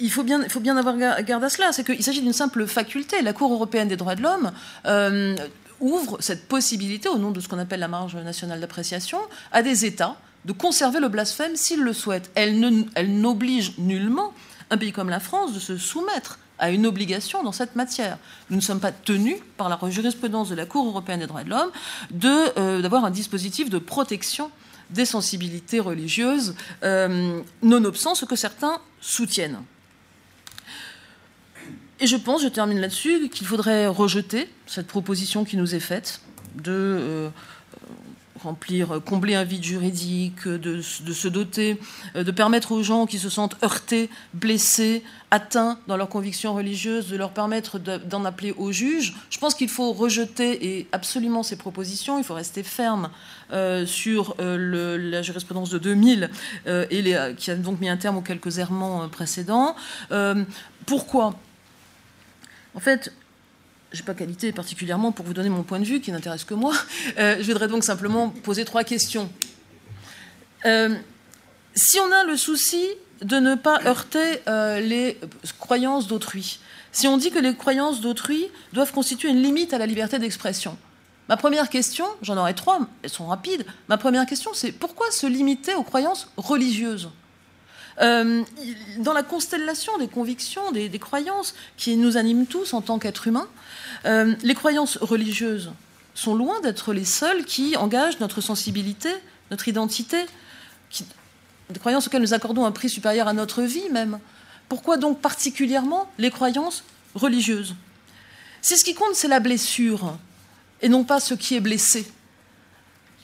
il 0.00 0.10
faut 0.10 0.22
bien, 0.22 0.48
faut 0.48 0.60
bien 0.60 0.76
avoir 0.76 0.96
garde 1.22 1.44
à 1.44 1.48
cela, 1.48 1.72
c'est 1.72 1.84
qu'il 1.84 2.02
s'agit 2.02 2.20
d'une 2.20 2.32
simple 2.32 2.66
faculté. 2.66 3.22
La 3.22 3.32
Cour 3.32 3.52
européenne 3.52 3.88
des 3.88 3.96
droits 3.96 4.14
de 4.14 4.22
l'homme 4.22 4.52
euh, 4.86 5.36
ouvre 5.80 6.18
cette 6.20 6.46
possibilité, 6.46 7.08
au 7.08 7.18
nom 7.18 7.30
de 7.30 7.40
ce 7.40 7.48
qu'on 7.48 7.58
appelle 7.58 7.80
la 7.80 7.88
marge 7.88 8.16
nationale 8.16 8.60
d'appréciation, 8.60 9.18
à 9.52 9.62
des 9.62 9.84
États 9.84 10.16
de 10.44 10.52
conserver 10.52 11.00
le 11.00 11.08
blasphème 11.08 11.56
s'il 11.56 11.82
le 11.82 11.92
souhaite. 11.92 12.30
Elle 12.34 12.60
n'oblige 13.20 13.78
nullement 13.78 14.32
un 14.70 14.78
pays 14.78 14.92
comme 14.92 15.10
la 15.10 15.20
France 15.20 15.52
de 15.52 15.60
se 15.60 15.76
soumettre 15.76 16.38
à 16.58 16.70
une 16.70 16.86
obligation 16.86 17.42
dans 17.42 17.52
cette 17.52 17.76
matière. 17.76 18.18
Nous 18.50 18.56
ne 18.56 18.62
sommes 18.62 18.80
pas 18.80 18.92
tenus 18.92 19.36
par 19.56 19.68
la 19.68 19.78
jurisprudence 19.90 20.48
de 20.48 20.54
la 20.54 20.66
Cour 20.66 20.86
européenne 20.86 21.20
des 21.20 21.26
droits 21.26 21.44
de 21.44 21.50
l'homme 21.50 21.70
euh, 22.24 22.80
d'avoir 22.80 23.04
un 23.04 23.10
dispositif 23.10 23.70
de 23.70 23.78
protection 23.78 24.50
des 24.90 25.04
sensibilités 25.04 25.80
religieuses, 25.80 26.54
euh, 26.84 27.40
nonobstant 27.62 28.14
ce 28.14 28.24
que 28.24 28.36
certains 28.36 28.78
soutiennent. 29.00 29.58
Et 32.00 32.06
je 32.06 32.16
pense, 32.16 32.42
je 32.42 32.48
termine 32.48 32.80
là-dessus, 32.80 33.28
qu'il 33.30 33.46
faudrait 33.46 33.86
rejeter 33.86 34.50
cette 34.66 34.86
proposition 34.86 35.44
qui 35.44 35.56
nous 35.56 35.74
est 35.74 35.80
faite 35.80 36.20
de 36.54 36.72
euh, 36.72 37.28
remplir, 38.44 38.92
euh, 38.92 39.00
combler 39.00 39.34
un 39.34 39.44
vide 39.44 39.64
juridique, 39.64 40.46
de, 40.46 40.80
se 40.80 41.28
doter, 41.28 41.80
euh, 42.16 42.24
de 42.24 42.30
permettre 42.30 42.72
aux 42.72 42.82
gens 42.82 43.06
qui 43.06 43.18
se 43.18 43.28
sentent 43.28 43.56
heurtés, 43.62 44.08
blessés, 44.32 45.02
atteints 45.30 45.78
dans 45.88 45.96
leurs 45.96 46.08
convictions 46.08 46.54
religieuses, 46.54 47.08
de 47.08 47.16
leur 47.16 47.32
permettre 47.32 47.78
d'en 47.78 48.24
appeler 48.24 48.52
au 48.56 48.70
juge. 48.70 49.14
Je 49.30 49.38
pense 49.38 49.54
qu'il 49.54 49.68
faut 49.68 49.92
rejeter 49.92 50.78
et 50.78 50.86
absolument 50.92 51.42
ces 51.42 51.56
propositions. 51.56 52.18
Il 52.18 52.24
faut 52.24 52.34
rester 52.34 52.62
ferme 52.62 53.10
euh, 53.52 53.84
sur 53.84 54.36
la 54.38 55.22
jurisprudence 55.22 55.70
de 55.70 55.78
2000 55.78 56.30
et 56.66 57.16
qui 57.36 57.50
a 57.50 57.56
donc 57.56 57.80
mis 57.80 57.88
un 57.88 57.96
terme 57.96 58.18
aux 58.18 58.22
quelques 58.22 58.58
errements 58.58 59.08
précédents. 59.08 59.74
pourquoi? 60.86 61.34
En 62.74 62.80
fait, 62.80 63.12
je 63.94 64.00
n'ai 64.00 64.04
pas 64.04 64.14
qualité 64.14 64.52
particulièrement 64.52 65.12
pour 65.12 65.24
vous 65.24 65.34
donner 65.34 65.48
mon 65.48 65.62
point 65.62 65.78
de 65.78 65.84
vue 65.84 66.00
qui 66.00 66.10
n'intéresse 66.12 66.44
que 66.44 66.54
moi. 66.54 66.74
Euh, 67.18 67.36
je 67.38 67.46
voudrais 67.46 67.68
donc 67.68 67.84
simplement 67.84 68.30
poser 68.30 68.64
trois 68.64 68.82
questions. 68.82 69.30
Euh, 70.64 70.94
si 71.74 71.98
on 72.00 72.10
a 72.10 72.24
le 72.24 72.36
souci 72.36 72.84
de 73.22 73.36
ne 73.36 73.54
pas 73.54 73.80
heurter 73.86 74.40
euh, 74.48 74.80
les 74.80 75.18
croyances 75.60 76.08
d'autrui, 76.08 76.58
si 76.90 77.06
on 77.06 77.16
dit 77.16 77.30
que 77.30 77.38
les 77.38 77.54
croyances 77.54 78.00
d'autrui 78.00 78.48
doivent 78.72 78.92
constituer 78.92 79.28
une 79.28 79.40
limite 79.40 79.72
à 79.74 79.78
la 79.78 79.86
liberté 79.86 80.18
d'expression, 80.18 80.76
ma 81.28 81.36
première 81.36 81.68
question, 81.68 82.06
j'en 82.20 82.36
aurai 82.36 82.54
trois, 82.54 82.80
elles 83.02 83.10
sont 83.10 83.26
rapides, 83.26 83.64
ma 83.88 83.96
première 83.96 84.26
question 84.26 84.50
c'est 84.54 84.72
pourquoi 84.72 85.10
se 85.12 85.26
limiter 85.26 85.74
aux 85.74 85.84
croyances 85.84 86.28
religieuses? 86.36 87.10
Dans 88.00 89.12
la 89.14 89.22
constellation 89.22 89.98
des 89.98 90.08
convictions, 90.08 90.72
des, 90.72 90.98
croyances 90.98 91.54
qui 91.76 91.96
nous 91.96 92.16
animent 92.16 92.46
tous 92.46 92.74
en 92.74 92.80
tant 92.80 92.98
qu'êtres 92.98 93.28
humains, 93.28 93.48
euh, 94.06 94.34
les 94.42 94.54
croyances 94.54 94.98
religieuses 94.98 95.70
sont 96.14 96.34
loin 96.34 96.60
d'être 96.60 96.92
les 96.92 97.04
seules 97.04 97.44
qui 97.44 97.76
engagent 97.76 98.20
notre 98.20 98.40
sensibilité, 98.40 99.10
notre 99.50 99.68
identité, 99.68 100.18
des 101.70 101.78
croyances 101.78 102.06
auxquelles 102.06 102.22
nous 102.22 102.34
accordons 102.34 102.64
un 102.64 102.72
prix 102.72 102.88
supérieur 102.88 103.28
à 103.28 103.32
notre 103.32 103.62
vie 103.62 103.88
même. 103.90 104.18
Pourquoi 104.68 104.96
donc 104.96 105.20
particulièrement 105.20 106.10
les 106.18 106.30
croyances 106.30 106.84
religieuses? 107.14 107.74
Si 108.62 108.76
ce 108.78 108.84
qui 108.84 108.94
compte, 108.94 109.14
c'est 109.14 109.28
la 109.28 109.40
blessure, 109.40 110.16
et 110.80 110.88
non 110.88 111.04
pas 111.04 111.20
ce 111.20 111.34
qui 111.34 111.54
est 111.54 111.60
blessé, 111.60 112.10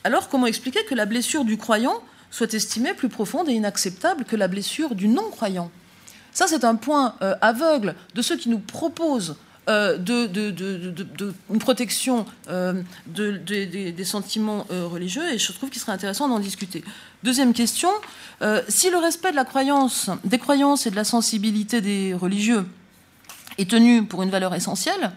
alors 0.05 0.29
comment 0.29 0.47
expliquer 0.47 0.85
que 0.85 0.95
la 0.95 1.07
blessure 1.07 1.45
du 1.45 1.59
croyant 1.59 2.03
soit 2.31 2.55
estimée 2.55 2.95
plus 2.95 3.09
profonde 3.09 3.49
et 3.49 3.53
inacceptable 3.53 4.25
que 4.25 4.37
la 4.37 4.49
blessure 4.49 4.95
du 4.95 5.09
non-croyant? 5.09 5.71
Ça, 6.33 6.47
c'est 6.47 6.65
un 6.65 6.77
point 6.77 7.17
euh, 7.23 7.35
aveugle 7.41 7.95
de 8.15 8.23
ceux 8.23 8.37
qui 8.37 8.49
nous 8.49 8.61
proposent 8.61 9.37
euh, 9.71 9.97
de, 9.99 11.35
une 11.51 11.59
protection 11.61 12.27
euh, 12.49 12.83
des 13.07 14.05
sentiments 14.05 14.67
religieux, 14.69 15.23
et 15.33 15.39
je 15.39 15.53
trouve 15.53 15.71
qu'il 15.71 15.81
serait 15.81 15.93
intéressant 15.93 16.29
d'en 16.29 16.41
discuter. 16.41 16.83
Deuxième 17.23 17.53
question, 17.53 17.91
si 18.69 18.91
le 18.91 18.99
respect 18.99 19.31
de 19.31 19.37
la 19.37 19.45
croyance, 19.45 20.11
des 20.25 20.39
croyances 20.39 20.87
et 20.87 20.91
de 20.91 20.97
la 20.97 21.05
sensibilité 21.05 21.81
des 21.81 22.15
religieux 22.15 22.67
est 23.59 23.71
tenu 23.71 24.05
pour 24.05 24.23
une 24.23 24.31
valeur 24.31 24.55
essentielle, 24.55 25.13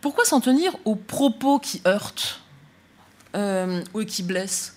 pourquoi 0.00 0.24
s'en 0.24 0.40
tenir 0.40 0.76
aux 0.84 0.96
propos 0.96 1.58
qui 1.58 1.80
heurtent 1.86 2.40
ou 3.34 4.04
qui 4.04 4.22
blessent 4.22 4.75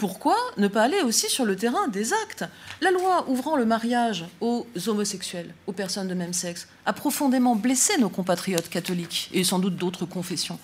pourquoi 0.00 0.36
ne 0.56 0.66
pas 0.66 0.84
aller 0.84 1.02
aussi 1.02 1.28
sur 1.28 1.44
le 1.44 1.56
terrain 1.56 1.86
des 1.88 2.14
actes? 2.14 2.46
La 2.80 2.90
loi 2.90 3.28
ouvrant 3.28 3.54
le 3.54 3.66
mariage 3.66 4.24
aux 4.40 4.66
homosexuels, 4.86 5.54
aux 5.66 5.72
personnes 5.72 6.08
de 6.08 6.14
même 6.14 6.32
sexe, 6.32 6.68
a 6.86 6.94
profondément 6.94 7.54
blessé 7.54 7.98
nos 7.98 8.08
compatriotes 8.08 8.70
catholiques 8.70 9.28
et 9.34 9.44
sans 9.44 9.58
doute 9.58 9.76
d'autres 9.76 10.06
confessions. 10.06 10.58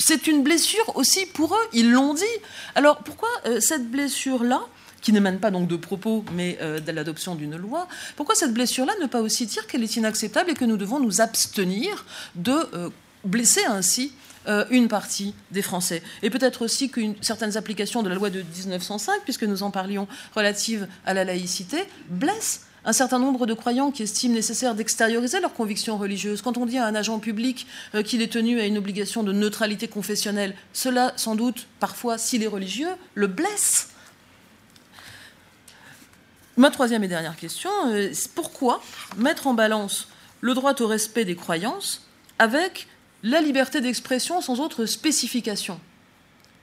C'est 0.00 0.26
une 0.26 0.42
blessure 0.42 0.96
aussi 0.96 1.26
pour 1.26 1.54
eux, 1.54 1.68
ils 1.72 1.92
l'ont 1.92 2.14
dit. 2.14 2.36
Alors 2.74 2.98
pourquoi 2.98 3.28
euh, 3.46 3.60
cette 3.60 3.88
blessure-là 3.88 4.62
qui 5.00 5.12
n'émane 5.12 5.38
pas 5.38 5.52
donc 5.52 5.68
de 5.68 5.76
propos, 5.76 6.24
mais 6.32 6.58
euh, 6.60 6.80
de 6.80 6.90
l'adoption 6.90 7.36
d'une 7.36 7.56
loi, 7.56 7.86
pourquoi 8.16 8.34
cette 8.34 8.52
blessure-là 8.52 8.94
ne 9.00 9.06
pas 9.06 9.20
aussi 9.20 9.46
dire 9.46 9.68
qu'elle 9.68 9.84
est 9.84 9.94
inacceptable 9.94 10.50
et 10.50 10.54
que 10.54 10.64
nous 10.64 10.76
devons 10.76 10.98
nous 10.98 11.20
abstenir 11.20 12.04
de 12.34 12.56
euh, 12.74 12.90
blesser 13.24 13.64
ainsi 13.64 14.12
euh, 14.48 14.64
une 14.70 14.88
partie 14.88 15.34
des 15.50 15.62
Français. 15.62 16.02
Et 16.22 16.30
peut-être 16.30 16.62
aussi 16.62 16.90
que 16.90 17.00
certaines 17.20 17.56
applications 17.56 18.02
de 18.02 18.08
la 18.08 18.14
loi 18.14 18.30
de 18.30 18.42
1905, 18.42 19.20
puisque 19.24 19.44
nous 19.44 19.62
en 19.62 19.70
parlions, 19.70 20.08
relatives 20.34 20.88
à 21.06 21.14
la 21.14 21.24
laïcité, 21.24 21.78
blessent 22.08 22.66
un 22.84 22.92
certain 22.92 23.18
nombre 23.18 23.46
de 23.46 23.54
croyants 23.54 23.90
qui 23.90 24.02
estiment 24.02 24.34
nécessaire 24.34 24.74
d'extérioriser 24.74 25.40
leurs 25.40 25.54
convictions 25.54 25.96
religieuses. 25.96 26.42
Quand 26.42 26.58
on 26.58 26.66
dit 26.66 26.78
à 26.78 26.86
un 26.86 26.94
agent 26.94 27.18
public 27.18 27.66
euh, 27.94 28.02
qu'il 28.02 28.22
est 28.22 28.32
tenu 28.32 28.60
à 28.60 28.66
une 28.66 28.78
obligation 28.78 29.22
de 29.22 29.32
neutralité 29.32 29.88
confessionnelle, 29.88 30.54
cela, 30.72 31.12
sans 31.16 31.36
doute, 31.36 31.66
parfois, 31.78 32.18
s'il 32.18 32.42
est 32.42 32.48
religieux, 32.48 32.90
le 33.14 33.28
blesse. 33.28 33.88
Ma 36.56 36.70
troisième 36.70 37.04
et 37.04 37.08
dernière 37.08 37.36
question, 37.36 37.70
euh, 37.86 38.12
pourquoi 38.34 38.82
mettre 39.16 39.46
en 39.46 39.54
balance 39.54 40.08
le 40.40 40.54
droit 40.54 40.74
au 40.80 40.86
respect 40.86 41.24
des 41.24 41.36
croyances 41.36 42.06
avec 42.38 42.88
la 43.22 43.40
liberté 43.40 43.80
d'expression 43.80 44.40
sans 44.40 44.60
autre 44.60 44.86
spécification. 44.86 45.80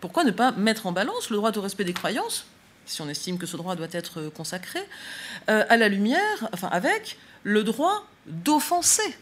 Pourquoi 0.01 0.23
ne 0.23 0.31
pas 0.31 0.51
mettre 0.51 0.87
en 0.87 0.91
balance 0.91 1.29
le 1.29 1.37
droit 1.37 1.51
au 1.57 1.61
respect 1.61 1.83
des 1.83 1.93
croyances, 1.93 2.45
si 2.85 3.01
on 3.01 3.09
estime 3.09 3.37
que 3.37 3.45
ce 3.45 3.57
droit 3.57 3.75
doit 3.75 3.87
être 3.91 4.21
consacré, 4.29 4.79
euh, 5.49 5.65
à 5.69 5.77
la 5.77 5.89
lumière, 5.89 6.49
enfin 6.53 6.69
avec 6.71 7.17
le 7.43 7.63
droit 7.63 8.05
d'offenser 8.25 9.15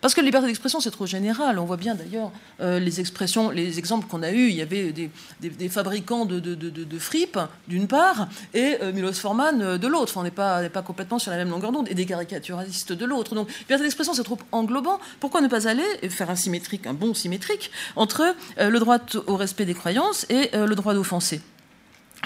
parce 0.00 0.14
que 0.14 0.20
la 0.20 0.26
liberté 0.26 0.46
d'expression, 0.46 0.80
c'est 0.80 0.90
trop 0.90 1.06
général. 1.06 1.58
On 1.58 1.64
voit 1.64 1.76
bien 1.76 1.94
d'ailleurs 1.94 2.30
euh, 2.60 2.78
les 2.78 3.00
expressions, 3.00 3.50
les 3.50 3.78
exemples 3.78 4.06
qu'on 4.06 4.22
a 4.22 4.30
eus. 4.30 4.48
Il 4.50 4.54
y 4.54 4.62
avait 4.62 4.92
des, 4.92 5.68
fabricants 5.68 6.26
de, 6.26 6.98
fripes, 6.98 7.38
d'une 7.66 7.86
part, 7.86 8.28
et 8.54 8.76
euh, 8.82 8.92
Milos 8.92 9.14
Forman 9.14 9.62
euh, 9.62 9.78
de 9.78 9.86
l'autre. 9.88 10.16
on 10.16 10.22
n'est 10.22 10.30
pas, 10.30 10.68
complètement 10.84 11.18
sur 11.18 11.30
la 11.30 11.38
même 11.38 11.50
longueur 11.50 11.72
d'onde, 11.72 11.88
et 11.90 11.94
des 11.94 12.06
caricaturistes 12.06 12.92
de 12.92 13.04
l'autre. 13.04 13.34
Donc, 13.34 13.48
liberté 13.60 13.84
d'expression, 13.84 14.12
c'est 14.12 14.22
trop 14.22 14.38
englobant. 14.52 15.00
Pourquoi 15.18 15.40
ne 15.40 15.48
pas 15.48 15.66
aller 15.66 15.84
faire 16.10 16.30
un 16.30 16.36
symétrique, 16.36 16.86
un 16.86 16.94
bon 16.94 17.14
symétrique, 17.14 17.70
entre 17.96 18.34
le 18.58 18.78
droit 18.78 18.98
au 19.26 19.36
respect 19.36 19.64
des 19.64 19.74
croyances 19.74 20.26
et 20.28 20.50
le 20.54 20.74
droit 20.74 20.94
d'offenser? 20.94 21.40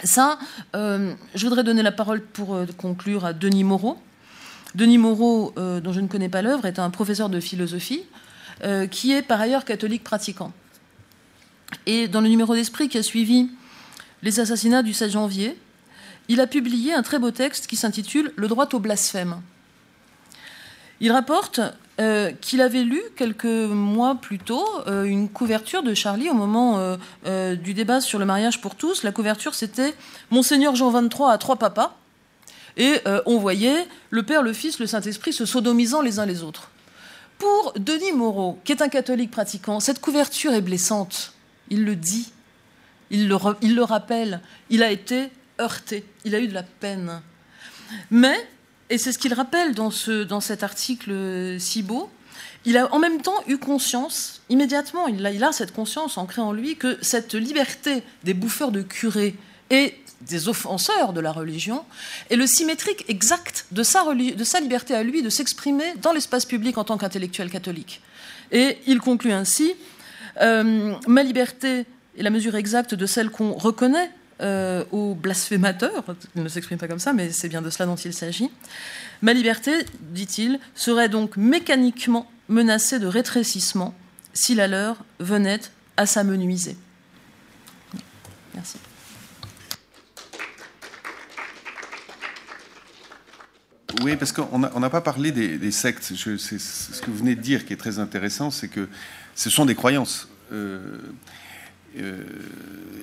Ça, 0.05 0.39
je 0.75 1.43
voudrais 1.43 1.65
donner 1.65 1.83
la 1.83 1.93
parole 1.93 2.21
pour 2.21 2.59
conclure 2.77 3.25
à 3.25 3.33
Denis 3.33 3.65
Moreau 3.65 3.99
Denis 4.75 4.99
Moreau, 4.99 5.53
euh, 5.59 5.81
dont 5.81 5.93
je 5.93 6.01
ne 6.01 6.07
connais 6.07 6.29
pas 6.29 6.43
l'œuvre, 6.43 6.67
est 6.67 6.79
un 6.79 6.91
professeur 6.91 7.29
de 7.29 7.41
philosophie 7.41 8.05
euh, 8.63 8.87
qui 8.87 9.13
est 9.13 9.23
par 9.23 9.41
ailleurs 9.41 9.65
catholique 9.65 10.05
pratiquant. 10.05 10.53
Et 11.87 12.09
dans 12.09 12.21
le 12.21 12.29
numéro 12.29 12.55
d'esprit 12.55 12.89
qui 12.89 12.99
a 12.99 13.03
suivi 13.03 13.51
les 14.23 14.41
assassinats 14.41 14.83
du 14.83 14.93
16 14.93 15.13
janvier, 15.13 15.59
il 16.29 16.41
a 16.41 16.47
publié 16.47 16.95
un 16.95 17.03
très 17.03 17.19
beau 17.19 17.31
texte 17.31 17.67
qui 17.67 17.77
s'intitule 17.77 18.33
Le 18.37 18.49
droit 18.49 18.69
au 18.73 18.79
blasphème. 18.79 19.41
Il 21.01 21.11
rapporte 21.11 21.61
euh, 22.01 22.31
qu'il 22.33 22.61
avait 22.61 22.85
lu 22.85 23.01
quelques 23.17 23.45
mois 23.45 24.17
plus 24.17 24.39
tôt 24.39 24.67
une 24.87 25.29
couverture 25.29 25.83
de 25.83 25.95
Charlie 25.95 26.29
au 26.29 26.35
moment 26.35 26.97
du 27.25 27.75
débat 27.75 28.01
sur 28.01 28.19
le 28.19 28.25
mariage 28.25 28.61
pour 28.61 28.75
tous. 28.75 29.03
La 29.03 29.13
couverture, 29.13 29.55
c'était 29.55 29.95
Monseigneur 30.31 30.77
Jean 30.77 30.93
XXIII 30.93 31.31
à 31.31 31.39
trois 31.39 31.57
papas. 31.57 32.00
Et 32.77 33.01
euh, 33.07 33.21
on 33.27 33.39
voyait 33.39 33.87
le 34.11 34.23
Père, 34.23 34.43
le 34.43 34.53
Fils, 34.53 34.79
le 34.79 34.87
Saint-Esprit 34.87 35.33
se 35.33 35.45
sodomisant 35.45 36.03
les 36.03 36.19
uns 36.19 36.27
les 36.27 36.43
autres. 36.43 36.71
Pour 37.39 37.73
Denis 37.77 38.13
Moreau, 38.13 38.59
qui 38.65 38.73
est 38.73 38.83
un 38.83 38.89
catholique 38.89 39.31
pratiquant, 39.31 39.81
cette 39.81 40.01
couverture 40.01 40.53
est 40.53 40.61
blessante. 40.61 41.33
Il 41.71 41.85
le 41.85 41.97
dit, 41.97 42.33
il 43.11 43.29
le, 43.29 43.83
rappelle, 43.83 44.41
il 44.69 44.83
a 44.83 44.91
été 44.91 45.31
heurté, 45.61 46.05
il 46.25 46.35
a 46.35 46.41
eu 46.41 46.49
de 46.49 46.55
la 46.55 46.63
peine. 46.63 47.23
Mais, 48.11 48.37
et 48.89 48.99
c'est 48.99 49.13
ce 49.13 49.19
qu'il 49.19 49.35
rappelle 49.35 49.75
dans, 49.75 49.91
ce, 49.91 50.23
dans 50.25 50.41
cet 50.41 50.63
article 50.63 51.57
si 51.59 51.83
beau, 51.83 52.11
il 52.65 52.77
a 52.77 52.93
en 52.95 52.99
même 52.99 53.23
temps 53.23 53.43
eu 53.47 53.59
conscience, 53.59 54.43
immédiatement, 54.49 55.09
il 55.09 55.25
a, 55.25 55.33
il 55.33 55.43
a 55.43 55.53
cette 55.53 55.73
conscience 55.73 56.19
ancrée 56.19 56.43
en 56.43 56.53
lui, 56.53 56.77
que 56.77 56.99
cette 57.01 57.35
liberté 57.35 58.03
des 58.25 58.35
bouffeurs 58.35 58.71
de 58.71 58.83
curés 58.83 59.37
est 59.71 59.95
des 60.21 60.49
offenseurs 60.49 61.13
de 61.13 61.21
la 61.21 61.33
religion, 61.33 61.85
et 62.29 62.37
le 62.37 62.47
symétrique 62.47 63.05
exact 63.09 63.67
de 63.73 63.83
sa, 63.83 64.05
liberté 64.61 64.95
à 64.95 65.03
lui 65.03 65.23
de 65.23 65.31
s'exprimer 65.31 65.95
dans 66.03 66.13
l'espace 66.13 66.45
public 66.45 66.79
en 66.79 66.85
tant 66.85 66.99
qu'intellectuel 66.99 67.51
catholique. 67.51 68.03
Et 68.53 68.79
il 68.87 69.01
conclut 69.01 69.33
ainsi 69.33 69.75
euh, 70.41 70.95
Ma 71.07 71.23
liberté 71.23 71.87
est 72.19 72.23
la 72.23 72.31
mesure 72.31 72.57
exacte 72.57 72.95
de 72.95 73.07
celle 73.07 73.31
qu'on 73.31 73.53
reconnaît 73.55 74.11
euh, 74.41 74.85
aux 74.91 75.15
blasphémateurs. 75.15 76.05
Il 76.35 76.43
ne 76.43 76.49
s'exprime 76.49 76.79
pas 76.79 76.89
comme 76.89 76.99
ça, 76.99 77.13
mais 77.13 77.31
c'est 77.31 77.49
bien 77.49 77.63
de 77.63 77.71
cela 77.71 77.87
dont 77.87 77.97
il 77.97 78.13
s'agit. 78.13 78.51
Ma 79.23 79.33
liberté, 79.33 79.73
dit-il, 80.01 80.59
serait 80.75 81.09
donc 81.09 81.37
mécaniquement 81.37 82.31
menacée 82.49 82.99
de 82.99 83.07
rétrécissement 83.07 83.95
si 84.33 84.55
la 84.55 84.67
leur 84.67 85.05
venait 85.19 85.61
à 85.97 86.07
s'amenuiser. 86.07 86.77
Merci. 88.55 88.79
Oui, 94.03 94.17
parce 94.17 94.33
qu'on 94.33 94.59
n'a 94.59 94.91
pas 94.91 95.01
parlé 95.01 95.33
des, 95.33 95.71
sectes. 95.71 96.05
ce 96.05 97.01
que 97.01 97.11
vous 97.11 97.19
venez 97.19 97.35
de 97.35 97.41
dire 97.41 97.65
qui 97.65 97.73
est 97.73 97.77
très 97.77 97.99
intéressant, 97.99 98.51
c'est 98.51 98.69
que 98.69 98.89
ce 99.35 99.51
sont 99.51 99.67
des 99.67 99.75
croyances. 99.75 100.29
Euh, 100.53 100.99
euh, 101.99 102.23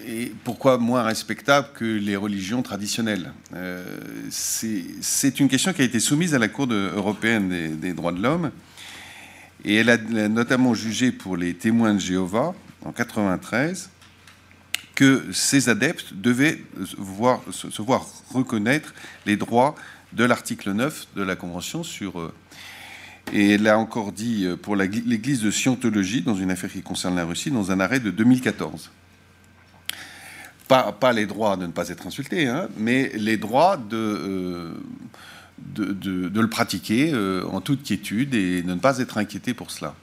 et 0.06 0.32
pourquoi 0.44 0.78
moins 0.78 1.04
respectables 1.04 1.70
que 1.74 1.86
les 1.86 2.16
religions 2.16 2.62
traditionnelles? 2.62 3.34
Euh, 3.54 3.84
C'est 4.30 5.40
une 5.40 5.50
question 5.50 5.74
qui 5.74 5.82
a 5.82 5.86
été 5.86 6.00
soumise 6.00 6.34
à 6.34 6.40
la 6.40 6.48
Cour 6.48 6.72
européenne 6.72 7.78
des, 7.80 7.94
droits 7.94 8.14
de 8.14 8.22
l'homme. 8.22 8.52
Et 9.66 9.76
elle 9.76 9.90
a 9.90 9.98
notamment 9.98 10.74
jugé 10.74 11.12
pour 11.12 11.36
les 11.36 11.54
témoins 11.54 11.96
de 11.96 12.00
Jéhovah 12.00 12.54
en 12.86 12.92
93 12.92 13.90
que 14.96 15.26
ces 15.32 15.70
adeptes 15.70 16.14
devaient 16.14 16.60
se 16.84 16.96
voir 17.82 18.06
reconnaître 18.32 18.94
les 19.26 19.36
droits 19.36 19.76
de 20.18 20.24
l'article 20.26 20.72
9 20.72 21.08
de 21.16 21.24
la 21.24 21.36
Convention 21.36 21.84
sur... 21.84 22.20
Euh, 22.20 22.34
et 23.34 23.52
elle 23.52 23.68
a 23.68 23.78
encore 23.78 24.12
dit 24.12 24.46
euh, 24.46 24.58
pour 24.58 24.76
l'Église 24.76 25.42
de 25.42 25.52
Scientologie, 25.52 26.22
dans 26.22 26.36
une 26.36 26.50
affaire 26.50 26.72
qui 26.72 26.82
concerne 26.82 27.16
la 27.16 27.24
Russie, 27.24 27.52
dans 27.52 27.72
un 27.72 27.80
arrêt 27.80 28.00
de 28.00 28.10
2014. 28.10 28.90
Pas, 30.68 30.92
pas 30.92 31.14
les 31.14 31.26
droits 31.26 31.56
de 31.56 31.68
ne 31.68 31.72
pas 31.72 31.90
être 31.90 32.08
insulté, 32.08 32.48
hein, 32.48 32.68
mais 32.78 33.12
les 33.16 33.38
droits 33.38 33.78
de, 33.78 33.96
euh, 33.96 34.74
de, 35.76 36.40
le 36.40 36.50
pratiquer 36.50 37.14
en 37.50 37.62
toute 37.62 37.84
quiétude 37.84 38.34
et 38.34 38.64
de 38.64 38.74
ne 38.74 38.80
pas 38.80 39.00
être 39.00 39.18
inquiété 39.18 39.54
pour 39.54 39.72
cela. 39.72 39.96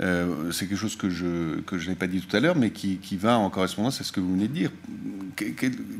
Euh, 0.00 0.50
c'est 0.52 0.66
quelque 0.66 0.78
chose 0.78 0.96
que 0.96 1.08
je, 1.08 1.60
que 1.60 1.78
je 1.78 1.88
n'ai 1.88 1.94
pas 1.94 2.06
dit 2.06 2.20
tout 2.20 2.36
à 2.36 2.40
l'heure, 2.40 2.56
mais 2.56 2.70
qui, 2.70 2.96
qui, 2.98 3.16
va 3.16 3.38
en 3.38 3.48
correspondance 3.48 4.00
à 4.00 4.04
ce 4.04 4.12
que 4.12 4.20
vous 4.20 4.32
venez 4.32 4.48
de 4.48 4.52
dire. 4.52 4.70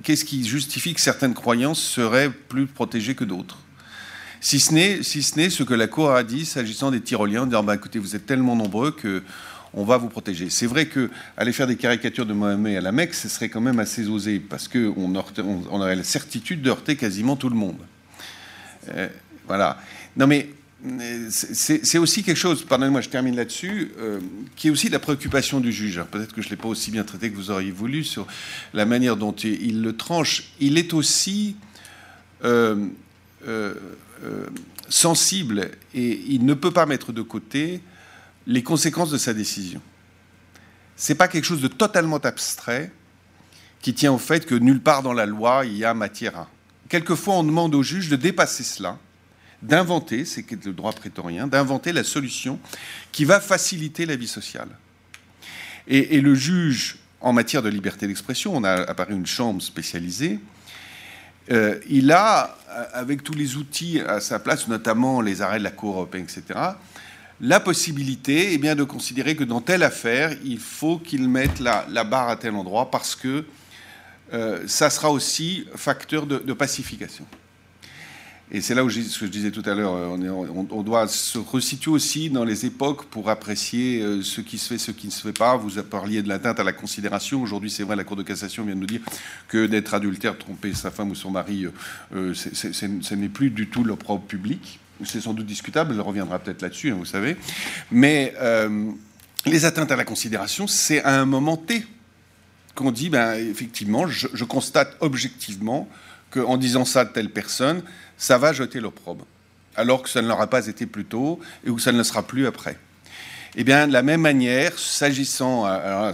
Qu'est-ce 0.03 0.25
qui 0.25 0.45
justifie 0.47 0.93
que 0.95 1.01
certaines 1.01 1.35
croyances 1.35 1.83
seraient 1.83 2.31
plus 2.31 2.67
protégées 2.67 3.15
que 3.15 3.25
d'autres? 3.25 3.59
Si 4.41 4.61
ce 4.61 4.75
n'est 4.75 5.03
si 5.03 5.23
ce, 5.23 5.49
ce 5.49 5.63
que 5.63 5.75
la 5.75 5.87
Cour 5.87 6.11
a 6.11 6.23
dit 6.25 6.45
s'agissant 6.45 6.91
des 6.91 7.01
Tyroliens, 7.01 7.43
en 7.43 7.47
disant 7.47 7.63
bah, 7.63 7.75
écoutez, 7.75 7.99
vous 7.99 8.15
êtes 8.15 8.27
tellement 8.27 8.55
nombreux 8.55 8.91
que 8.91 9.23
on 9.73 9.85
va 9.85 9.97
vous 9.97 10.09
protéger. 10.09 10.49
C'est 10.51 10.67
vrai 10.67 10.87
que 10.87 11.11
aller 11.37 11.53
faire 11.53 11.67
des 11.67 11.77
caricatures 11.77 12.27
de 12.27 12.33
Mohamed 12.33 12.77
à 12.77 12.81
la 12.81 12.93
Mecque, 12.93 13.15
ce 13.15 13.29
serait 13.29 13.49
quand 13.49 13.61
même 13.61 13.79
assez 13.79 14.09
osé, 14.09 14.41
parce 14.41 14.69
qu'on 14.69 14.95
on, 14.97 15.25
on 15.71 15.81
aurait 15.81 15.97
la 15.97 16.05
certitude 16.05 16.63
de 16.63 16.71
heurter 16.71 16.97
quasiment 16.97 17.37
tout 17.37 17.49
le 17.49 17.57
monde. 17.57 17.79
Euh, 18.89 19.09
voilà. 19.47 19.79
Non 20.17 20.27
mais 20.27 20.49
c'est 21.31 21.99
aussi 21.99 22.23
quelque 22.23 22.37
chose, 22.37 22.65
pardonnez-moi, 22.65 23.01
je 23.01 23.09
termine 23.09 23.35
là-dessus, 23.35 23.93
euh, 23.99 24.21
qui 24.57 24.69
est 24.69 24.71
aussi 24.71 24.89
la 24.89 24.99
préoccupation 24.99 25.61
du 25.61 25.73
juge. 25.73 26.03
Peut-être 26.11 26.35
que 26.35 26.43
je 26.43 26.49
ne 26.49 26.51
l'ai 26.51 26.57
pas 26.57 26.69
aussi 26.69 26.91
bien 26.91 27.03
traité 27.03 27.31
que 27.31 27.37
vous 27.37 27.51
auriez 27.51 27.71
voulu 27.71 28.05
sur 28.05 28.27
la 28.75 28.85
manière 28.85 29.17
dont 29.17 29.33
il, 29.33 29.83
le 29.83 29.97
tranche. 29.97 30.45
Il 30.61 30.77
est 30.77 30.93
aussi 30.93 31.57
euh, 32.45 32.87
euh, 33.49 33.75
sensible 34.89 35.71
et 35.95 36.21
il 36.29 36.45
ne 36.45 36.55
peut 36.55 36.71
pas 36.71 36.87
mettre 36.87 37.13
de 37.13 37.23
côté 37.23 37.81
les 38.47 38.63
conséquences 38.63 39.11
de 39.11 39.19
sa 39.19 39.33
décision. 39.33 39.81
Ce 40.97 41.13
n'est 41.13 41.17
pas 41.17 41.29
quelque 41.29 41.45
chose 41.45 41.63
de 41.63 41.69
totalement 41.69 42.19
abstrait 42.19 42.93
qui 43.81 43.95
tient 43.95 44.13
au 44.13 44.19
fait 44.19 44.47
que 44.47 44.55
nulle 44.55 44.81
part 44.81 45.03
dans 45.03 45.13
la 45.13 45.27
loi 45.27 45.65
il 45.65 45.77
y 45.77 45.85
a 45.85 45.95
matière 45.95 46.39
à. 46.39 46.49
Quelquefois, 46.89 47.35
on 47.35 47.45
demande 47.45 47.75
au 47.75 47.83
juge 47.83 48.09
de 48.09 48.17
dépasser 48.17 48.63
cela, 48.63 48.99
d'inventer, 49.63 50.25
c'est 50.25 50.49
le 50.65 50.73
droit 50.73 50.93
prétorien, 50.93 51.47
d'inventer 51.47 51.93
la 51.93 52.05
solution 52.05 52.59
qui 53.13 53.25
va 53.25 53.41
faciliter 53.41 54.07
la 54.07 54.17
vie 54.17 54.29
sociale. 54.29 54.69
Et, 55.89 56.21
le 56.21 56.35
juge, 56.35 56.99
en 57.21 57.33
matière 57.33 57.63
de 57.63 57.69
liberté 57.69 58.07
d'expression, 58.07 58.57
on 58.57 58.65
a 58.65 58.73
apparu 58.73 59.15
une 59.15 59.27
chambre 59.27 59.63
spécialisée, 59.63 60.41
euh, 61.53 61.79
il 61.89 62.11
a, 62.11 62.59
avec 62.93 63.23
tous 63.23 63.35
les 63.35 63.57
outils 63.57 64.01
à 64.01 64.19
sa 64.19 64.41
place, 64.41 64.67
notamment 64.67 65.21
les 65.21 65.43
arrêts 65.43 65.59
de 65.59 65.65
la 65.65 65.71
Cour 65.71 65.95
européenne, 65.95 66.25
etc., 66.25 66.59
la 67.41 67.61
possibilité 67.61 68.53
eh 68.53 68.59
bien, 68.59 68.75
de 68.75 68.85
considérer 68.85 69.37
que 69.37 69.45
dans 69.45 69.61
telle 69.61 69.83
affaire, 69.83 70.35
il 70.45 70.59
faut 70.59 70.99
qu'il 70.99 71.29
mette 71.29 71.61
la, 71.61 72.05
barre 72.05 72.31
à 72.31 72.37
tel 72.37 72.55
endroit 72.55 72.91
parce 72.91 73.15
que 73.15 73.45
euh, 74.33 74.65
ça 74.67 74.91
sera 74.91 75.11
aussi 75.11 75.67
facteur 75.75 76.27
de, 76.27 76.53
pacification. 76.53 77.27
Et 78.53 78.61
c'est 78.61 78.75
là 78.75 78.85
où 78.85 78.89
je 78.89 79.27
disais 79.27 79.51
tout 79.51 79.63
à 79.67 79.75
l'heure, 79.75 79.93
on, 79.93 80.67
on, 80.71 80.83
doit 80.83 81.09
se 81.09 81.37
resituer 81.37 81.91
aussi 81.91 82.31
dans 82.31 82.45
les 82.45 82.65
époques 82.65 83.07
pour 83.07 83.29
apprécier 83.29 84.01
euh, 84.03 84.23
ce 84.23 84.41
qui 84.41 84.57
se 84.59 84.69
fait, 84.69 84.79
ce 84.79 84.93
qui 84.93 85.09
ne 85.09 85.13
se 85.13 85.21
fait 85.21 85.37
pas. 85.37 85.57
Vous 85.57 85.83
parliez 85.83 86.23
de 86.23 86.29
l'atteinte 86.29 86.61
à 86.61 86.65
la 86.65 86.73
considération. 86.73 87.43
Aujourd'hui, 87.43 87.71
c'est 87.71 87.83
vrai, 87.83 87.97
la 87.97 88.05
Cour 88.05 88.17
de 88.17 88.23
cassation 88.23 88.65
vient 88.65 88.77
de 88.77 88.81
nous 88.81 88.87
dire 88.87 89.01
que 89.49 89.67
d'être 89.67 89.95
adultère, 89.95 90.39
tromper 90.39 90.75
sa 90.75 90.93
femme 90.93 91.11
ou 91.11 91.17
son 91.17 91.33
mari, 91.33 91.67
euh, 92.15 92.35
ce 92.35 93.15
n'est 93.15 93.29
plus 93.29 93.51
du 93.51 93.69
tout 93.69 93.83
le 93.83 93.97
propre 93.97 94.27
public 94.27 94.79
c'est 95.05 95.21
sans 95.21 95.35
doute 95.35 95.47
discutable, 95.47 95.95
elle 95.95 96.01
reviendra 96.01 96.39
peut-être 96.39 96.63
là-dessus, 96.63 96.91
hein, 96.91 96.97
vous 96.99 97.05
savez. 97.05 97.37
Mais 97.91 98.35
euh, 98.41 98.91
les 99.45 99.65
atteintes 99.65 99.93
à 99.93 99.97
la 99.97 100.05
considération, 100.05 100.67
c'est 100.67 101.03
à 101.03 101.21
un 101.21 101.27
moment 101.27 101.57
T 101.57 101.85
qu'on 102.75 102.93
dit, 102.93 103.11
ben, 103.11 103.35
effectivement, 103.35 104.07
je, 104.07 104.45
constate 104.45 104.97
objectivement 105.01 105.89
qu'en 106.31 106.57
disant 106.57 106.85
ça 106.85 107.05
de 107.05 107.11
telle 107.11 107.31
personne, 107.31 107.83
ça 108.17 108.39
va 108.39 108.53
jeter 108.53 108.81
l'opprobre, 108.81 109.27
alors 109.77 110.03
que 110.03 110.09
ça 110.09 110.23
ne 110.23 110.29
l'aura 110.29 110.47
pas 110.47 110.67
été 110.67 110.87
plus 110.87 111.05
tôt 111.05 111.41
et 111.65 111.71
où 111.71 111.79
ça 111.79 111.93
ne 111.93 111.99
le 111.99 112.05
sera 112.05 112.23
plus 112.23 112.47
après. 112.47 112.79
Eh 113.59 113.65
bien, 113.65 113.89
de 113.89 113.93
la 113.95 114.03
même 114.03 114.21
manière, 114.21 114.79
s'agissant, 114.79 115.65
euh, 115.67 116.13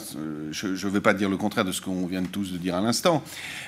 je 0.53 0.69
ne 0.69 0.93
vais 0.93 1.01
pas 1.01 1.13
dire 1.13 1.29
le 1.29 1.37
contraire 1.37 1.65
de 1.65 1.73
ce 1.73 1.81
qu'on 1.81 2.07
vient 2.07 2.23
de 2.23 2.29
tous 2.29 2.53
de 2.53 2.57
dire 2.57 2.77
à 2.77 2.81
l'instant, 2.81 3.25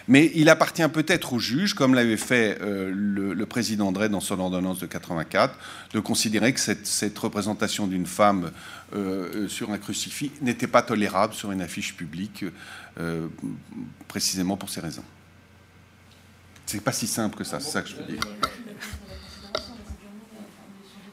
mais 0.06 0.30
il 0.36 0.48
appartient 0.48 0.88
peut-être 0.88 1.32
au 1.32 1.40
juge, 1.40 1.74
comme 1.74 1.92
l'avait 1.94 2.16
fait 2.16 2.56
euh, 2.62 2.92
le, 2.94 3.46
président 3.46 3.90
Drey 3.90 4.08
dans 4.08 4.20
son 4.20 4.38
ordonnance 4.38 4.78
de 4.78 4.86
84, 4.86 5.58
de 5.92 5.98
considérer 5.98 6.52
que 6.52 6.60
cette, 6.60 7.18
représentation 7.18 7.88
d'une 7.88 8.06
femme 8.06 8.52
euh, 8.94 9.48
sur 9.48 9.72
un 9.72 9.78
crucifix 9.78 10.30
n'était 10.40 10.68
pas 10.68 10.82
tolérable 10.82 11.34
sur 11.34 11.50
une 11.50 11.60
affiche 11.60 11.96
publique, 11.96 12.44
précisément 14.06 14.56
pour 14.56 14.70
ces 14.70 14.80
raisons. 14.80 15.02
C'est 16.74 16.80
pas 16.80 16.90
si 16.90 17.06
simple 17.06 17.36
que 17.36 17.44
ça, 17.44 17.60
c'est 17.60 17.70
ça 17.70 17.82
que 17.82 17.88
je 17.88 17.94
veux 17.94 18.02
dire. 18.02 18.20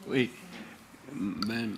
Oui. 0.08 0.28
Ben, 1.14 1.76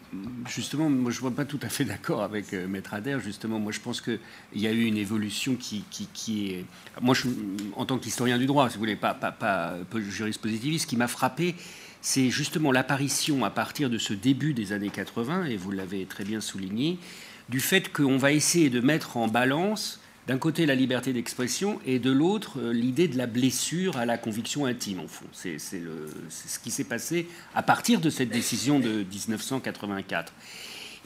justement, 0.48 0.88
moi 0.88 1.10
je 1.10 1.18
ne 1.18 1.20
vois 1.20 1.32
pas 1.32 1.44
tout 1.44 1.60
à 1.60 1.68
fait 1.68 1.84
d'accord 1.84 2.22
avec 2.22 2.54
euh, 2.54 2.66
Maître 2.66 2.94
Adair. 2.94 3.20
Justement, 3.20 3.60
moi 3.60 3.72
je 3.72 3.80
pense 3.80 4.00
qu'il 4.00 4.18
y 4.54 4.66
a 4.66 4.72
eu 4.72 4.84
une 4.84 4.96
évolution 4.96 5.54
qui, 5.56 5.84
qui, 5.90 6.48
est. 6.50 6.64
Moi, 7.02 7.14
je, 7.14 7.28
en 7.76 7.84
tant 7.84 7.98
qu'historien 7.98 8.38
du 8.38 8.46
droit, 8.46 8.70
si 8.70 8.76
vous 8.76 8.80
voulez, 8.80 8.96
pas, 8.96 9.12
pas, 9.12 9.32
pas 9.32 9.76
juriste 9.98 10.40
positiviste, 10.40 10.84
ce 10.84 10.86
qui 10.86 10.96
m'a 10.96 11.06
frappé, 11.08 11.54
c'est 12.00 12.30
justement 12.30 12.72
l'apparition 12.72 13.44
à 13.44 13.50
partir 13.50 13.90
de 13.90 13.98
ce 13.98 14.14
début 14.14 14.54
des 14.54 14.72
années 14.72 14.88
80, 14.88 15.44
et 15.44 15.58
vous 15.58 15.72
l'avez 15.72 16.06
très 16.06 16.24
bien 16.24 16.40
souligné, 16.40 16.98
du 17.50 17.60
fait 17.60 17.92
qu'on 17.92 18.16
va 18.16 18.32
essayer 18.32 18.70
de 18.70 18.80
mettre 18.80 19.18
en 19.18 19.28
balance 19.28 20.00
d'un 20.26 20.38
côté 20.38 20.64
la 20.64 20.74
liberté 20.74 21.12
d'expression 21.12 21.80
et 21.84 21.98
de 21.98 22.10
l'autre 22.10 22.58
euh, 22.58 22.72
l'idée 22.72 23.08
de 23.08 23.18
la 23.18 23.26
blessure 23.26 23.96
à 23.96 24.06
la 24.06 24.16
conviction 24.16 24.64
intime, 24.64 25.00
en 25.00 25.08
fond. 25.08 25.26
C'est 25.32 25.58
ce 25.58 26.58
qui 26.62 26.70
s'est 26.70 26.84
passé 26.84 27.28
à 27.54 27.62
partir 27.62 28.00
de 28.00 28.10
cette 28.10 28.30
décision 28.30 28.80
de 28.80 29.04
1984. 29.04 30.32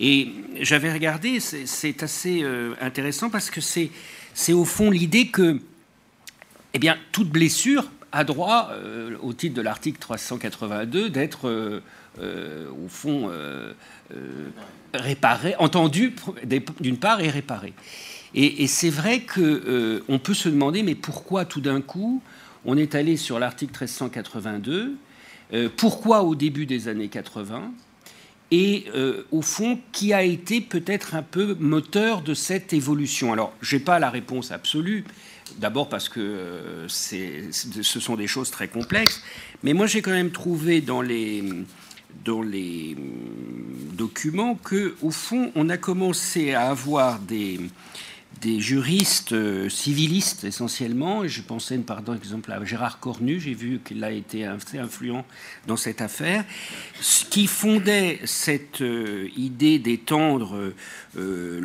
Et 0.00 0.28
j'avais 0.60 0.92
regardé, 0.92 1.40
c'est 1.40 2.02
assez 2.04 2.42
euh, 2.42 2.74
intéressant 2.80 3.30
parce 3.30 3.50
que 3.50 3.60
c'est 3.60 3.90
au 4.52 4.64
fond 4.64 4.90
l'idée 4.90 5.26
que 5.28 5.60
eh 6.74 6.78
bien, 6.78 6.96
toute 7.10 7.30
blessure 7.30 7.90
a 8.12 8.22
droit, 8.22 8.68
euh, 8.70 9.16
au 9.20 9.32
titre 9.32 9.56
de 9.56 9.62
l'article 9.62 9.98
382, 9.98 11.10
d'être 11.10 11.82
au 12.20 12.88
fond 12.88 13.30
réparée, 14.94 15.54
entendue 15.58 16.14
d'une 16.80 16.98
part 16.98 17.20
et 17.20 17.30
réparée. 17.30 17.74
Et, 18.34 18.66
c'est 18.66 18.90
vrai 18.90 19.20
qu'on 19.20 19.40
euh, 19.40 20.18
peut 20.22 20.34
se 20.34 20.48
demander, 20.48 20.82
mais 20.82 20.94
pourquoi 20.94 21.44
tout 21.44 21.60
d'un 21.60 21.80
coup 21.80 22.22
on 22.64 22.76
est 22.76 22.94
allé 22.94 23.16
sur 23.16 23.38
l'article 23.38 23.72
1382 23.72 24.96
euh, 25.54 25.68
Pourquoi 25.76 26.22
au 26.22 26.34
début 26.34 26.66
des 26.66 26.88
années 26.88 27.08
80 27.08 27.72
et 28.50 28.86
euh, 28.94 29.24
au 29.30 29.42
fond, 29.42 29.78
qui 29.92 30.14
a 30.14 30.22
été 30.22 30.62
peut-être 30.62 31.14
un 31.14 31.22
peu 31.22 31.54
moteur 31.60 32.22
de 32.22 32.32
cette 32.32 32.72
évolution? 32.72 33.30
Alors, 33.30 33.52
je 33.60 33.76
n'ai 33.76 33.82
pas 33.82 33.98
la 33.98 34.08
réponse 34.08 34.52
absolue, 34.52 35.04
d'abord 35.58 35.90
parce 35.90 36.08
que 36.08 36.86
ce 36.88 38.00
sont 38.00 38.16
des 38.16 38.26
choses 38.26 38.50
très 38.50 38.68
complexes, 38.68 39.22
mais 39.62 39.74
moi 39.74 39.86
j'ai 39.86 40.00
quand 40.00 40.12
même 40.12 40.30
trouvé 40.30 40.80
dans 40.80 41.02
les, 41.02 41.44
dans 42.24 42.40
les 42.40 42.96
documents 43.92 44.54
que, 44.54 44.94
au 45.02 45.10
fond, 45.10 45.52
on 45.54 45.68
a 45.68 45.76
commencé 45.76 46.54
à 46.54 46.70
avoir 46.70 47.18
des, 47.18 47.60
des 48.40 48.60
juristes 48.60 49.32
euh, 49.32 49.68
civilistes 49.68 50.44
essentiellement. 50.44 51.26
Je 51.26 51.42
pensais 51.42 51.78
par 51.78 52.00
exemple 52.00 52.52
à 52.52 52.64
Gérard 52.64 53.00
Cornu, 53.00 53.40
j'ai 53.40 53.54
vu 53.54 53.80
qu'il 53.84 54.04
a 54.04 54.10
été 54.10 54.44
assez 54.44 54.78
influent 54.78 55.24
dans 55.66 55.76
cette 55.76 56.00
affaire, 56.00 56.44
qui 57.30 57.46
fondait 57.46 58.20
cette 58.24 58.80
euh, 58.80 59.28
idée 59.36 59.78
d'étendre 59.78 60.72
euh, 61.16 61.60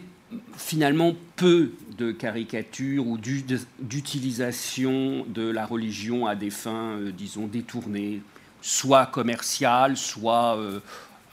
finalement 0.56 1.14
peu 1.36 1.72
de 1.98 2.12
caricatures 2.12 3.06
ou 3.06 3.18
d'utilisation 3.18 5.26
de 5.28 5.46
la 5.48 5.66
religion 5.66 6.26
à 6.26 6.34
des 6.34 6.50
fins, 6.50 6.96
euh, 6.96 7.12
disons, 7.12 7.46
détournées, 7.46 8.22
soit 8.62 9.06
commerciales, 9.06 9.96
soit 9.96 10.56
euh, 10.56 10.80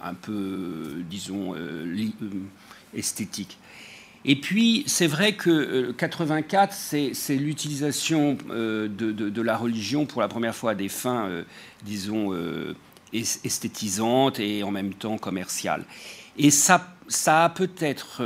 un 0.04 0.14
peu, 0.14 1.02
disons, 1.10 1.56
euh, 1.56 1.86
esthétiques. 2.94 3.58
Et 4.26 4.36
puis, 4.36 4.84
c'est 4.86 5.08
vrai 5.08 5.34
que 5.34 5.92
84, 5.92 6.76
euh, 6.94 7.10
c'est 7.14 7.36
l'utilisation 7.36 8.38
euh, 8.50 8.88
de, 8.90 9.42
la 9.42 9.56
religion 9.56 10.06
pour 10.06 10.22
la 10.22 10.28
première 10.28 10.56
fois 10.56 10.72
à 10.72 10.76
des 10.76 10.90
fins, 10.90 11.28
euh, 11.28 11.44
disons, 11.84 12.34
esthétisantes 13.14 14.40
et 14.40 14.64
en 14.64 14.72
même 14.72 14.94
temps 14.94 15.18
commerciales. 15.18 15.86
Et 16.38 16.52
ça, 16.52 16.96
ça 17.08 17.46
a 17.46 17.50
peut-être 17.50 18.22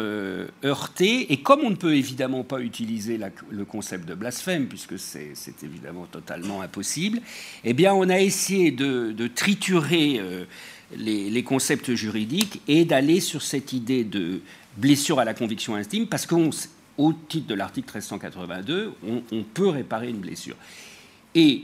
heurté, 0.64 1.32
et 1.32 1.38
comme 1.38 1.61
on 1.61 1.70
ne 1.70 1.76
peut 1.76 1.95
évidemment 1.95 2.44
pas 2.44 2.60
utiliser 2.60 3.20
le 3.49 3.65
concept 3.65 4.07
de 4.07 4.14
blasphème, 4.14 4.68
puisque 4.68 4.99
c'est 4.99 5.64
évidemment 5.64 6.06
totalement 6.06 6.61
impossible, 6.61 7.22
eh 7.64 7.74
bien, 7.74 7.94
on 7.94 8.10
a 8.10 8.20
essayé 8.20 8.72
de, 8.72 9.28
triturer 9.28 10.22
les, 10.95 11.30
les, 11.30 11.44
concepts 11.44 11.95
juridiques 11.95 12.61
et 12.68 12.84
d'aller 12.84 13.20
sur 13.20 13.41
cette 13.41 13.74
idée 13.74 14.03
de 14.03 14.41
blessure 14.78 15.20
à 15.20 15.26
la 15.26 15.34
conviction 15.34 15.76
intime, 15.76 16.08
parce 16.08 16.26
qu'au 16.26 17.14
titre 17.28 17.48
de 17.48 17.56
l'article 17.56 17.88
1382, 17.88 18.94
on, 19.32 19.44
peut 19.44 19.70
réparer 19.70 20.10
une 20.10 20.18
blessure. 20.18 20.56
Et 21.36 21.64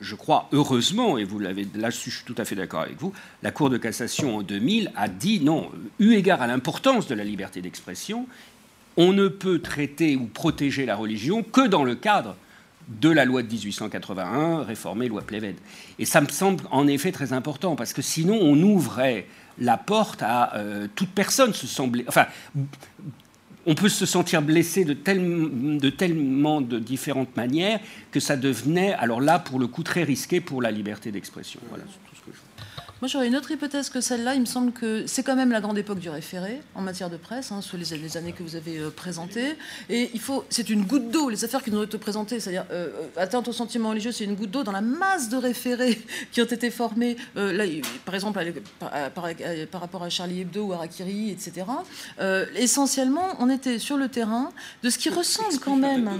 je 0.00 0.14
crois, 0.14 0.48
heureusement, 0.52 1.18
et 1.18 1.24
vous 1.24 1.38
l'avez, 1.38 1.66
là 1.74 1.90
je 1.90 1.96
suis 1.96 2.12
tout 2.24 2.34
à 2.38 2.44
fait 2.44 2.54
d'accord 2.54 2.80
avec 2.80 2.98
vous, 2.98 3.12
la 3.42 3.50
Cour 3.50 3.70
de 3.70 3.76
cassation 3.76 4.38
en 4.38 4.42
2000 4.42 4.92
a 4.96 5.08
dit 5.08 5.40
non, 5.40 5.70
eu 5.98 6.14
égard 6.14 6.40
à 6.40 6.46
l'importance 6.46 7.06
de 7.06 7.14
la 7.14 7.24
liberté 7.24 7.60
d'expression, 7.60 8.26
on 8.96 9.12
ne 9.12 9.28
peut 9.28 9.60
traiter 9.60 10.16
ou 10.16 10.26
protéger 10.26 10.86
la 10.86 10.96
religion 10.96 11.42
que 11.42 11.66
dans 11.66 11.84
le 11.84 11.94
cadre 11.94 12.36
de 12.88 13.08
la 13.08 13.24
loi 13.24 13.42
de 13.42 13.48
1881, 13.48 14.64
réformée 14.64 15.08
loi 15.08 15.22
Plévède. 15.22 15.58
Et 15.98 16.04
ça 16.04 16.20
me 16.20 16.28
semble 16.28 16.64
en 16.70 16.86
effet 16.88 17.12
très 17.12 17.32
important, 17.32 17.76
parce 17.76 17.92
que 17.92 18.02
sinon 18.02 18.38
on 18.40 18.60
ouvrait 18.62 19.26
la 19.58 19.76
porte 19.76 20.22
à 20.22 20.54
euh, 20.56 20.86
toute 20.94 21.10
personne 21.10 21.52
se 21.52 21.66
semble. 21.66 22.04
Enfin, 22.08 22.26
on 23.66 23.74
peut 23.74 23.88
se 23.88 24.06
sentir 24.06 24.42
blessé 24.42 24.84
de, 24.84 24.94
de, 24.94 25.90
tellement 25.90 26.60
de 26.60 26.78
différentes 26.78 27.36
manières 27.36 27.80
que 28.10 28.20
ça 28.20 28.36
devenait, 28.36 28.94
alors 28.94 29.20
là, 29.20 29.38
pour 29.38 29.58
le 29.58 29.66
coup, 29.66 29.82
très 29.82 30.02
risqué 30.02 30.40
pour 30.40 30.62
la 30.62 30.70
liberté 30.70 31.12
d'expression. 31.12 31.60
Moi, 33.00 33.08
j'aurais 33.08 33.28
une 33.28 33.36
autre 33.36 33.50
hypothèse 33.50 33.88
que 33.88 34.02
celle-là. 34.02 34.34
Il 34.34 34.42
me 34.42 34.46
semble 34.46 34.72
que 34.72 35.06
c'est 35.06 35.22
quand 35.22 35.34
même 35.34 35.50
la 35.50 35.62
grande 35.62 35.78
époque 35.78 36.00
du 36.00 36.10
référé 36.10 36.60
en 36.74 36.82
matière 36.82 37.08
de 37.08 37.16
presse, 37.16 37.50
hein, 37.50 37.62
sous 37.62 37.78
les, 37.78 38.16
années 38.18 38.32
que 38.32 38.42
vous 38.42 38.56
avez 38.56 38.76
euh, 38.76 38.90
présentées. 38.90 39.56
Et 39.88 40.10
il 40.12 40.20
faut, 40.20 40.44
c'est 40.50 40.68
une 40.68 40.84
goutte 40.84 41.10
d'eau, 41.10 41.30
les 41.30 41.42
affaires 41.42 41.62
qui 41.62 41.70
nous 41.70 41.78
ont 41.78 41.84
été 41.84 41.96
présentées, 41.96 42.40
c'est-à-dire 42.40 42.66
euh, 42.70 42.88
euh, 42.88 43.06
atteinte 43.16 43.48
aux 43.48 43.54
sentiments 43.54 43.90
religieux, 43.90 44.12
c'est 44.12 44.24
une 44.24 44.34
goutte 44.34 44.50
d'eau 44.50 44.64
dans 44.64 44.72
la 44.72 44.82
masse 44.82 45.30
de 45.30 45.38
référés 45.38 45.98
qui 46.32 46.42
ont 46.42 46.46
été 46.46 46.70
formés, 46.70 47.16
là, 47.36 47.64
par 48.04 48.14
exemple, 48.14 48.38
par, 48.78 49.80
rapport 49.80 50.02
à 50.02 50.10
Charlie 50.10 50.42
Hebdo 50.42 50.66
ou 50.66 50.72
à 50.74 50.78
Rakiri, 50.78 51.30
etc. 51.30 51.66
essentiellement, 52.56 53.36
on 53.38 53.48
était 53.48 53.78
sur 53.78 53.96
le 53.96 54.08
terrain 54.08 54.50
de 54.82 54.90
ce 54.90 54.98
qui 54.98 55.08
ressemble 55.08 55.58
quand 55.58 55.76
même 55.76 56.10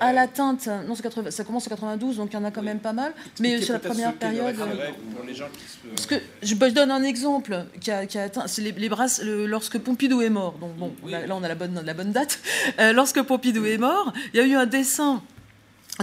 à 0.00 0.12
l'atteinte. 0.12 0.68
Non, 0.86 0.94
ça 1.30 1.44
commence 1.44 1.66
en 1.66 1.70
92, 1.70 2.16
donc 2.16 2.28
il 2.32 2.34
y 2.34 2.36
en 2.36 2.44
a 2.44 2.50
quand 2.50 2.62
même 2.62 2.80
pas 2.80 2.92
mal. 2.92 3.14
Mais 3.40 3.60
sur 3.62 3.72
la 3.72 3.78
première 3.78 4.14
période. 4.14 4.56
Parce 5.94 6.06
que 6.06 6.14
je, 6.42 6.54
donne 6.54 6.90
un 6.90 7.02
exemple 7.02 7.66
qui 7.80 7.90
a, 7.90 7.98
atteint, 7.98 8.46
c'est 8.46 8.62
les, 8.62 8.88
lorsque 9.46 9.78
Pompidou 9.78 10.22
est 10.22 10.30
mort. 10.30 10.54
Donc 10.58 10.76
bon, 10.76 10.92
là, 11.06 11.24
on 11.30 11.42
a 11.42 11.48
la 11.48 11.54
bonne, 11.54 11.82
la 11.84 11.94
bonne 11.94 12.12
date. 12.12 12.38
Euh, 12.78 12.92
lorsque 12.92 13.22
Pompidou 13.22 13.64
est 13.66 13.78
mort, 13.78 14.12
il 14.32 14.38
y 14.38 14.40
a 14.40 14.46
eu 14.46 14.54
un 14.54 14.66
dessin 14.66 15.22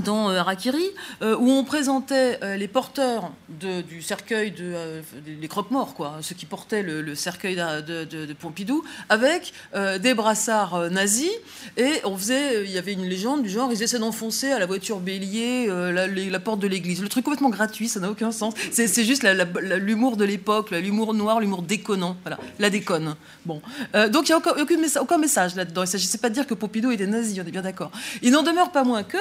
dans 0.03 0.29
euh, 0.29 0.43
Rakiri, 0.43 0.83
euh, 1.21 1.35
où 1.37 1.49
on 1.49 1.63
présentait 1.63 2.39
euh, 2.43 2.55
les 2.55 2.67
porteurs 2.67 3.31
du 3.49 4.01
cercueil 4.01 4.51
de, 4.51 5.01
des 5.25 5.47
croque-morts, 5.47 5.95
ceux 6.21 6.35
qui 6.35 6.45
portaient 6.45 6.83
le, 6.83 7.15
cercueil 7.15 7.55
de, 7.55 8.33
Pompidou, 8.33 8.83
avec 9.09 9.53
des 9.73 10.13
brassards 10.13 10.89
nazis, 10.91 11.31
et 11.75 11.93
on 12.05 12.15
faisait, 12.15 12.63
il 12.63 12.71
y 12.71 12.77
avait 12.77 12.93
une 12.93 13.05
légende 13.05 13.43
du 13.43 13.49
genre, 13.49 13.71
ils 13.73 13.83
essaient 13.83 13.99
d'enfoncer 13.99 14.51
à 14.51 14.59
la 14.59 14.65
voiture 14.65 14.99
bélier 14.99 15.67
la, 15.67 16.39
porte 16.39 16.59
de 16.59 16.67
l'église. 16.67 17.01
Le 17.01 17.09
truc 17.09 17.25
complètement 17.25 17.49
gratuit, 17.49 17.89
ça 17.89 17.99
n'a 17.99 18.09
aucun 18.09 18.31
sens. 18.31 18.53
C'est 18.71 19.03
juste 19.03 19.23
l'humour 19.23 20.15
de 20.15 20.23
l'époque, 20.23 20.71
l'humour 20.71 21.13
noir, 21.13 21.41
l'humour 21.41 21.63
déconnant, 21.63 22.15
voilà, 22.23 22.37
la 22.59 22.69
déconne. 22.69 23.15
Bon, 23.45 23.61
donc 24.09 24.29
il 24.29 24.35
n'y 24.35 24.41
a 24.41 25.01
aucun, 25.01 25.17
message 25.17 25.55
là-dedans. 25.55 25.81
Il 25.81 25.85
ne 25.85 25.91
s'agissait 25.91 26.19
pas 26.19 26.29
de 26.29 26.35
dire 26.35 26.47
que 26.47 26.53
Pompidou 26.53 26.91
était 26.91 27.07
nazi, 27.07 27.41
on 27.43 27.47
est 27.47 27.51
bien 27.51 27.63
d'accord. 27.63 27.91
Il 28.21 28.31
n'en 28.31 28.43
demeure 28.43 28.71
pas 28.71 28.83
moins 28.83 29.03
que 29.03 29.17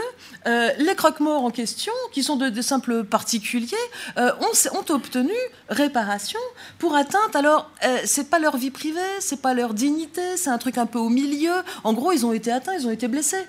les 0.78 0.94
croque-morts 0.94 1.44
en 1.44 1.50
question, 1.50 1.92
qui 2.12 2.22
sont 2.22 2.36
de, 2.36 2.62
simples 2.62 3.04
particuliers, 3.04 3.76
euh, 4.16 4.32
ont, 4.40 4.92
obtenu 4.92 5.34
réparation 5.68 6.40
pour 6.78 6.94
atteinte. 6.94 7.34
Alors, 7.34 7.70
euh, 7.84 7.98
c'est 8.04 8.30
pas 8.30 8.38
leur 8.38 8.56
vie 8.56 8.70
privée, 8.70 9.00
c'est 9.20 9.42
pas 9.42 9.54
leur 9.54 9.74
dignité, 9.74 10.36
c'est 10.36 10.50
un 10.50 10.58
truc 10.58 10.78
un 10.78 10.86
peu 10.86 10.98
au 10.98 11.08
milieu. 11.08 11.62
En 11.84 11.92
gros, 11.92 12.12
ils 12.12 12.24
ont 12.24 12.32
été 12.32 12.50
atteints, 12.50 12.74
ils 12.74 12.86
ont 12.86 12.90
été 12.90 13.08
blessés. 13.08 13.44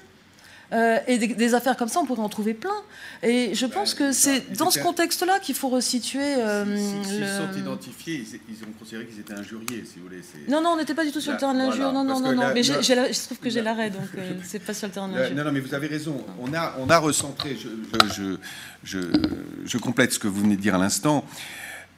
Euh, 0.72 1.00
et 1.08 1.18
des, 1.18 1.54
affaires 1.56 1.76
comme 1.76 1.88
ça, 1.88 2.00
on 2.00 2.06
pourrait 2.06 2.22
en 2.22 2.30
trouver 2.30 2.54
plein. 2.54 2.76
Et 3.24 3.56
je 3.56 3.66
pense 3.66 3.94
que 3.96 4.12
c'est 4.12 4.54
dans 4.54 4.70
ce 4.70 4.80
contexte-là 4.80 5.40
qu'il 5.40 5.56
faut 5.56 5.70
resituer. 5.70 6.36
Euh, 6.38 6.66
S'ils 7.04 7.26
sont 7.26 7.58
identifiés, 7.58 8.24
ils, 8.48 8.64
ont 8.64 8.72
considéré 8.78 9.06
qu'ils 9.06 9.20
étaient 9.20 9.34
injuriés, 9.34 9.84
si 9.86 10.00
vous 10.00 10.06
voulez. 10.06 10.22
Non, 10.48 10.62
non, 10.62 10.72
on 10.72 10.78
n'était 10.78 10.94
pas 10.94 11.06
du 11.06 11.12
tout 11.12 11.22
sur 11.22 11.32
le 11.32 11.38
terrain 11.38 11.54
de 11.54 11.60
l'injure. 11.60 11.92
non, 11.92 12.04
non, 12.04 12.20
non, 12.20 12.36
non. 12.36 12.52
mais 12.54 12.64
je 12.64 13.26
trouve 13.26 13.40
que 13.40 13.50
j'ai 13.50 13.62
l'arrêt, 13.62 13.90
donc 13.90 14.10
euh, 14.18 14.34
c'est 14.44 14.60
pas 14.60 14.74
sur 14.74 14.88
le 14.88 14.94
terrain 14.94 15.08
de 15.08 15.16
l'injure. 15.16 15.36
Non, 15.36 15.44
non, 15.44 15.52
mais 15.52 15.60
vous 15.60 15.74
avez 15.74 15.88
raison. 15.88 16.24
On 16.40 16.54
a, 16.54 16.76
on 16.80 16.90
a 16.90 16.98
recentré. 17.00 17.58
Je, 17.58 17.70
je, 18.14 18.38
je, 18.84 19.00
je 19.66 19.78
complète 19.78 20.14
ce 20.14 20.20
que 20.20 20.28
vous 20.28 20.42
venez 20.42 20.56
de 20.56 20.62
dire 20.62 20.76
à 20.76 20.80
l'instant. 20.80 21.26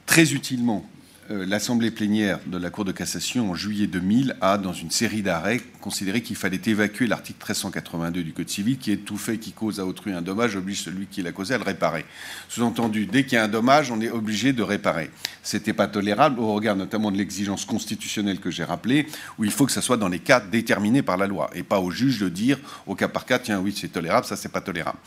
Très 0.06 0.32
utilement, 0.32 0.84
l'Assemblée 1.32 1.90
plénière 1.90 2.38
de 2.46 2.58
la 2.58 2.70
Cour 2.70 2.84
de 2.84 2.92
cassation 2.92 3.50
en 3.50 3.54
juillet 3.54 3.86
2000 3.86 4.36
a, 4.40 4.58
dans 4.58 4.72
une 4.72 4.90
série 4.90 5.22
d'arrêts, 5.22 5.60
considéré 5.80 6.22
qu'il 6.22 6.36
fallait 6.36 6.60
évacuer 6.66 7.06
l'article 7.06 7.38
1382 7.38 8.22
du 8.22 8.32
Code 8.32 8.48
civil 8.48 8.78
qui 8.78 8.92
est 8.92 8.98
tout 8.98 9.16
fait 9.16 9.38
qui 9.38 9.52
cause 9.52 9.80
à 9.80 9.86
autrui 9.86 10.12
un 10.12 10.22
dommage 10.22 10.56
oblige 10.56 10.82
celui 10.82 11.06
qui 11.06 11.22
l'a 11.22 11.32
causé 11.32 11.54
à 11.54 11.58
le 11.58 11.64
réparer. 11.64 12.04
Sous-entendu, 12.48 13.06
dès 13.06 13.24
qu'il 13.24 13.34
y 13.34 13.38
a 13.38 13.44
un 13.44 13.48
dommage, 13.48 13.90
on 13.90 14.00
est 14.00 14.10
obligé 14.10 14.52
de 14.52 14.62
réparer. 14.62 15.10
C'était 15.42 15.72
pas 15.72 15.88
tolérable 15.88 16.38
au 16.38 16.52
regard 16.52 16.76
notamment 16.76 17.10
de 17.10 17.16
l'exigence 17.16 17.64
constitutionnelle 17.64 18.38
que 18.38 18.50
j'ai 18.50 18.64
rappelée, 18.64 19.06
où 19.38 19.44
il 19.44 19.50
faut 19.50 19.66
que 19.66 19.72
ça 19.72 19.82
soit 19.82 19.96
dans 19.96 20.08
les 20.08 20.18
cas 20.18 20.40
déterminés 20.40 21.02
par 21.02 21.16
la 21.16 21.26
loi 21.26 21.50
et 21.54 21.62
pas 21.62 21.80
au 21.80 21.90
juge 21.90 22.20
de 22.20 22.28
dire 22.28 22.58
au 22.86 22.94
cas 22.94 23.08
par 23.08 23.24
cas, 23.24 23.38
tiens, 23.38 23.58
oui, 23.58 23.74
c'est 23.76 23.88
tolérable, 23.88 24.26
ça, 24.26 24.36
c'est 24.36 24.52
pas 24.52 24.60
tolérable. 24.60 24.98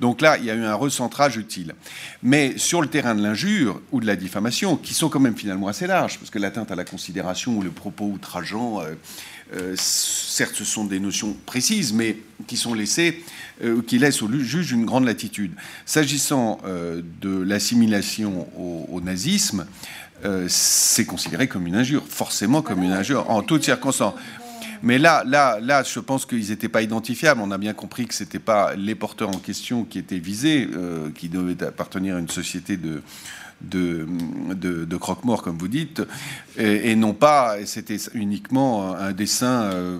Donc 0.00 0.20
là, 0.20 0.36
il 0.38 0.44
y 0.44 0.50
a 0.50 0.54
eu 0.54 0.64
un 0.64 0.74
recentrage 0.74 1.36
utile. 1.36 1.74
Mais 2.22 2.58
sur 2.58 2.82
le 2.82 2.88
terrain 2.88 3.14
de 3.14 3.22
l'injure 3.22 3.80
ou 3.92 4.00
de 4.00 4.06
la 4.06 4.16
diffamation, 4.16 4.76
qui 4.76 4.94
sont 4.94 5.08
quand 5.08 5.20
même 5.20 5.36
finalement 5.36 5.67
assez 5.68 5.86
larges, 5.86 6.18
parce 6.18 6.30
que 6.30 6.38
l'atteinte 6.38 6.70
à 6.70 6.76
la 6.76 6.84
considération 6.84 7.56
ou 7.56 7.62
le 7.62 7.70
propos 7.70 8.06
outrageant, 8.06 8.80
euh, 8.80 8.94
euh, 9.54 9.74
certes, 9.76 10.54
ce 10.54 10.64
sont 10.64 10.84
des 10.84 11.00
notions 11.00 11.36
précises, 11.46 11.92
mais 11.92 12.18
qui 12.46 12.56
sont 12.56 12.74
laissées, 12.74 13.22
euh, 13.62 13.82
qui 13.82 13.98
laissent 13.98 14.22
au 14.22 14.30
juge 14.30 14.72
une 14.72 14.84
grande 14.84 15.04
latitude. 15.04 15.52
S'agissant 15.86 16.60
de 16.64 17.40
l'assimilation 17.42 18.48
au, 18.56 19.00
nazisme, 19.00 19.66
c'est 20.48 21.04
considéré 21.04 21.46
comme 21.46 21.66
une 21.66 21.76
injure, 21.76 22.04
forcément 22.08 22.62
comme 22.62 22.82
une 22.82 22.92
injure, 22.92 23.30
en 23.30 23.42
toutes 23.42 23.64
circonstances. 23.64 24.14
Mais 24.82 24.98
là, 24.98 25.24
là, 25.26 25.58
là, 25.60 25.82
je 25.82 25.98
pense 25.98 26.24
qu'ils 26.24 26.50
n'étaient 26.50 26.68
pas 26.68 26.82
identifiables. 26.82 27.40
On 27.42 27.50
a 27.50 27.58
bien 27.58 27.72
compris 27.72 28.06
que 28.06 28.14
ce 28.14 28.22
n'étaient 28.22 28.38
pas 28.38 28.74
les 28.76 28.94
porteurs 28.94 29.28
en 29.28 29.38
question 29.38 29.84
qui 29.84 29.98
étaient 29.98 30.18
visés, 30.18 30.68
qui 31.14 31.28
devaient 31.28 31.64
appartenir 31.64 32.16
à 32.16 32.18
une 32.18 32.28
société 32.28 32.76
de, 32.76 33.02
de, 33.60 34.96
croque-mort, 34.96 35.42
comme 35.42 35.58
vous 35.58 35.68
dites, 35.68 36.02
et, 36.56 36.94
non 36.96 37.14
pas, 37.14 37.56
c'était 37.64 37.96
uniquement 38.14 38.94
un 38.94 39.12
dessin 39.12 39.62
euh, 39.62 39.98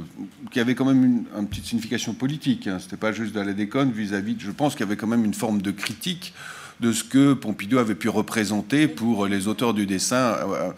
qui 0.50 0.60
avait 0.60 0.74
quand 0.74 0.84
même 0.84 1.04
une, 1.36 1.48
petite 1.48 1.66
signification 1.66 2.14
politique. 2.14 2.66
Hein. 2.66 2.78
C'était 2.80 2.96
pas 2.96 3.12
juste 3.12 3.34
de 3.34 3.40
la 3.40 3.52
déconne 3.52 3.90
vis-à-vis, 3.90 4.36
je 4.38 4.50
pense 4.50 4.74
qu'il 4.74 4.80
y 4.80 4.88
avait 4.88 4.96
quand 4.96 5.06
même 5.06 5.24
une 5.24 5.34
forme 5.34 5.62
de 5.62 5.70
critique 5.70 6.34
de 6.80 6.92
ce 6.92 7.02
que 7.02 7.32
Pompidou 7.32 7.78
avait 7.78 7.96
pu 7.96 8.08
représenter 8.08 8.86
pour 8.86 9.26
les 9.26 9.48
auteurs 9.48 9.74
du 9.74 9.86
dessin. 9.86 10.16
Euh, 10.16 10.70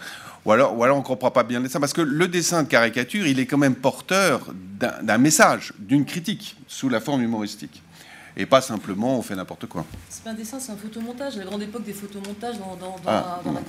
ou 0.47 0.53
alors, 0.53 0.77
ou 0.77 0.83
alors 0.83 0.97
on 0.97 1.01
ne 1.01 1.05
comprend 1.05 1.31
pas 1.31 1.43
bien 1.43 1.59
le 1.59 1.67
dessin, 1.67 1.81
parce 1.81 1.93
que 1.93 2.01
le 2.01 2.27
dessin 2.27 2.63
de 2.63 2.69
caricature, 2.69 3.27
il 3.27 3.39
est 3.39 3.47
quand 3.47 3.59
même 3.59 3.75
porteur 3.75 4.55
d'un 5.03 5.19
message, 5.19 5.75
d'une 5.79 6.07
critique, 6.07 6.57
sous 6.67 6.89
la 6.89 7.01
forme 7.01 7.23
humoristique 7.23 7.83
et 8.41 8.47
pas 8.47 8.63
simplement 8.63 9.19
on 9.19 9.23
fait 9.23 9.37
n'importe 9.37 9.67
quoi. 9.67 9.85
C'est 10.09 10.25
pas 10.25 10.31
un 10.31 10.35
dessin, 10.35 10.59
c'est 10.59 10.73
un 10.73 10.77
photomontage, 10.77 11.37
la 11.37 11.45
grande 11.45 11.63
époque 11.63 11.85
des 11.85 11.93
photomontages 11.93 12.59
dans, 12.59 12.75
dans, 12.77 12.97
dans, 12.97 12.99
ah, 13.07 13.43
la, 13.45 13.61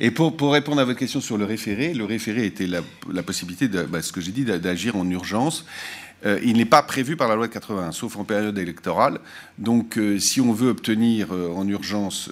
Et 0.00 0.10
pour, 0.10 0.34
pour, 0.36 0.52
répondre 0.52 0.80
à 0.80 0.84
votre 0.84 0.98
question 0.98 1.20
sur 1.20 1.36
le 1.36 1.44
référé, 1.44 1.92
le 1.92 2.06
référé 2.06 2.46
était 2.46 2.66
la, 2.66 2.80
la 3.12 3.22
possibilité, 3.22 3.68
de, 3.68 3.82
bah, 3.82 4.00
ce 4.00 4.12
que 4.12 4.22
j'ai 4.22 4.32
dit, 4.32 4.44
d'agir 4.44 4.96
en 4.96 5.08
urgence. 5.10 5.66
Euh, 6.24 6.40
il 6.42 6.56
n'est 6.56 6.64
pas 6.64 6.82
prévu 6.82 7.16
par 7.16 7.28
la 7.28 7.36
loi 7.36 7.46
de 7.46 7.52
81, 7.52 7.92
sauf 7.92 8.16
en 8.16 8.24
période 8.24 8.56
électorale. 8.58 9.20
Donc, 9.58 9.98
euh, 9.98 10.18
si 10.18 10.40
on 10.40 10.52
veut 10.52 10.70
obtenir 10.70 11.28
euh, 11.32 11.52
en 11.54 11.68
urgence 11.68 12.30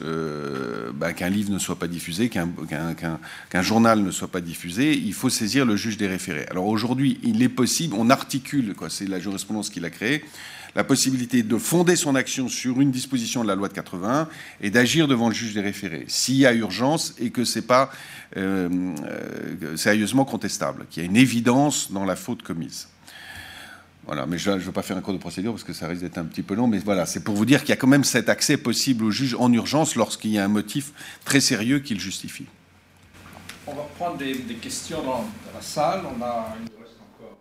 bah, 0.94 1.12
qu'un 1.12 1.28
livre 1.28 1.51
ne 1.51 1.59
soit 1.59 1.78
pas 1.78 1.89
diffusé, 1.89 2.28
qu'un 2.28 3.62
journal 3.62 4.02
ne 4.02 4.10
soit 4.10 4.28
pas 4.28 4.40
diffusé, 4.40 4.97
il 4.97 5.12
faut 5.12 5.31
saisir 5.31 5.64
le 5.64 5.77
juge 5.77 5.97
des 5.97 6.06
référés. 6.06 6.47
Alors 6.51 6.66
aujourd'hui, 6.66 7.19
il 7.23 7.43
est 7.43 7.48
possible, 7.48 7.94
on 7.98 8.10
articule, 8.10 8.74
c'est 8.89 9.09
la 9.09 9.20
jurisprudence 9.20 9.70
qu'il 9.70 9.85
a 9.85 9.90
créée, 9.90 10.24
la 10.74 10.85
possibilité 10.85 11.43
de 11.43 11.59
fonder 11.59 11.97
son 11.97 12.14
action 12.14 12.48
sur 12.48 12.81
une 12.81 12.90
disposition 12.90 13.43
de 13.43 13.48
la 13.48 13.55
loi 13.55 13.69
de 13.69 13.74
81 13.74 14.28
et 14.60 14.70
d'agir 14.70 15.06
devant 15.09 15.28
le 15.28 15.35
juge 15.35 15.55
des 15.55 15.60
référés 15.60 16.05
s'il 16.09 16.36
y 16.36 16.47
a 16.47 16.55
urgence 16.55 17.14
et 17.19 17.31
que 17.31 17.44
c'est 17.44 17.66
pas 17.66 17.90
sérieusement 19.77 20.24
contestable, 20.24 20.86
qu'il 20.90 21.02
y 21.02 21.06
a 21.06 21.09
une 21.09 21.16
évidence 21.16 21.93
dans 21.93 22.05
la 22.05 22.16
faute 22.16 22.43
commise. 22.43 22.89
Voilà, 24.04 24.26
mais 24.26 24.36
je 24.36 24.50
ne 24.50 24.58
veux 24.58 24.72
pas 24.72 24.82
faire 24.82 24.96
un 24.96 25.00
cours 25.00 25.12
de 25.12 25.18
procédure 25.18 25.52
parce 25.52 25.62
que 25.62 25.72
ça 25.72 25.86
risque 25.86 26.02
d'être 26.02 26.18
un 26.18 26.24
petit 26.24 26.42
peu 26.42 26.54
long, 26.54 26.66
mais 26.66 26.78
voilà, 26.78 27.06
c'est 27.06 27.22
pour 27.22 27.36
vous 27.36 27.44
dire 27.44 27.60
qu'il 27.60 27.70
y 27.70 27.72
a 27.72 27.76
quand 27.76 27.86
même 27.86 28.02
cet 28.02 28.28
accès 28.28 28.56
possible 28.56 29.04
au 29.04 29.10
juge 29.12 29.36
en 29.38 29.52
urgence 29.52 29.94
lorsqu'il 29.94 30.32
y 30.32 30.38
a 30.38 30.44
un 30.44 30.48
motif 30.48 30.92
très 31.24 31.40
sérieux 31.40 31.78
qui 31.78 31.94
le 31.94 32.00
justifie. 32.00 32.46
On 33.66 33.74
va 33.74 33.82
prendre 33.96 34.16
des, 34.16 34.34
questions 34.60 35.02
dans, 35.02 35.24
la 35.54 35.60
salle. 35.60 36.00
On 36.00 36.20
a 36.20 36.56
une 36.58 36.82
reste 36.82 36.96
encore. 37.16 37.36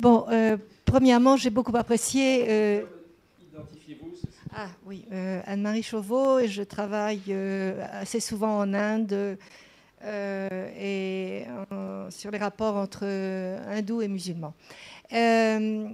Bon, 0.00 0.24
euh, 0.30 0.56
premièrement, 0.84 1.36
j'ai 1.36 1.50
beaucoup 1.50 1.76
apprécié. 1.76 2.44
Euh, 2.48 2.82
Identifiez-vous. 3.52 4.12
Ah 4.54 4.68
oui, 4.86 5.04
euh, 5.12 5.40
Anne-Marie 5.46 5.82
Chauveau, 5.82 6.38
et 6.38 6.46
je 6.46 6.62
travaille 6.62 7.34
assez 7.92 8.20
souvent 8.20 8.58
en 8.58 8.72
Inde 8.72 9.36
et 10.04 11.44
sur 12.10 12.30
les 12.30 12.38
rapports 12.38 12.76
entre 12.76 13.04
hindous 13.68 14.02
et 14.02 14.08
musulmans. 14.08 14.54
Euh, 15.12 15.88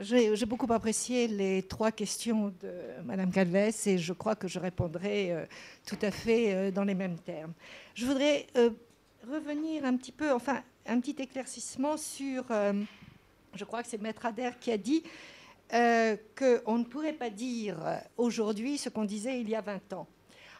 j'ai 0.00 0.46
beaucoup 0.46 0.72
apprécié 0.72 1.28
les 1.28 1.62
trois 1.62 1.92
questions 1.92 2.54
de 2.62 2.72
Madame 3.04 3.30
Calves 3.30 3.74
et 3.86 3.98
je 3.98 4.12
crois 4.14 4.34
que 4.34 4.48
je 4.48 4.58
répondrai 4.58 5.30
euh, 5.30 5.44
tout 5.84 5.98
à 6.00 6.10
fait 6.10 6.54
euh, 6.54 6.70
dans 6.70 6.84
les 6.84 6.94
mêmes 6.94 7.18
termes. 7.18 7.52
Je 7.94 8.06
voudrais 8.06 8.46
revenir 9.30 9.84
un 9.84 9.96
petit 9.96 10.12
peu, 10.12 10.32
enfin, 10.32 10.62
un 10.86 10.98
petit 11.00 11.16
éclaircissement 11.18 11.98
sur, 11.98 12.44
je 13.54 13.64
crois 13.64 13.82
que 13.82 13.88
c'est 13.88 14.00
Maître 14.00 14.24
Adair 14.24 14.58
qui 14.58 14.72
a 14.72 14.78
dit 14.78 15.02
qu'on 15.70 16.78
ne 16.78 16.84
pourrait 16.84 17.12
pas 17.12 17.30
dire 17.30 17.76
aujourd'hui 18.16 18.78
ce 18.78 18.88
qu'on 18.88 19.04
disait 19.04 19.40
il 19.40 19.50
y 19.50 19.54
a 19.54 19.60
20 19.60 19.92
ans. 19.92 20.06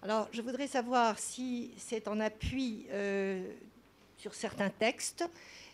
Alors, 0.03 0.29
je 0.33 0.43
voudrais 0.43 0.67
savoir 0.67 1.19
si 1.19 1.73
c'est 1.79 2.07
en 2.07 2.21
appui 2.21 2.87
sur 4.19 4.35
certains 4.35 4.71
textes, 4.71 5.25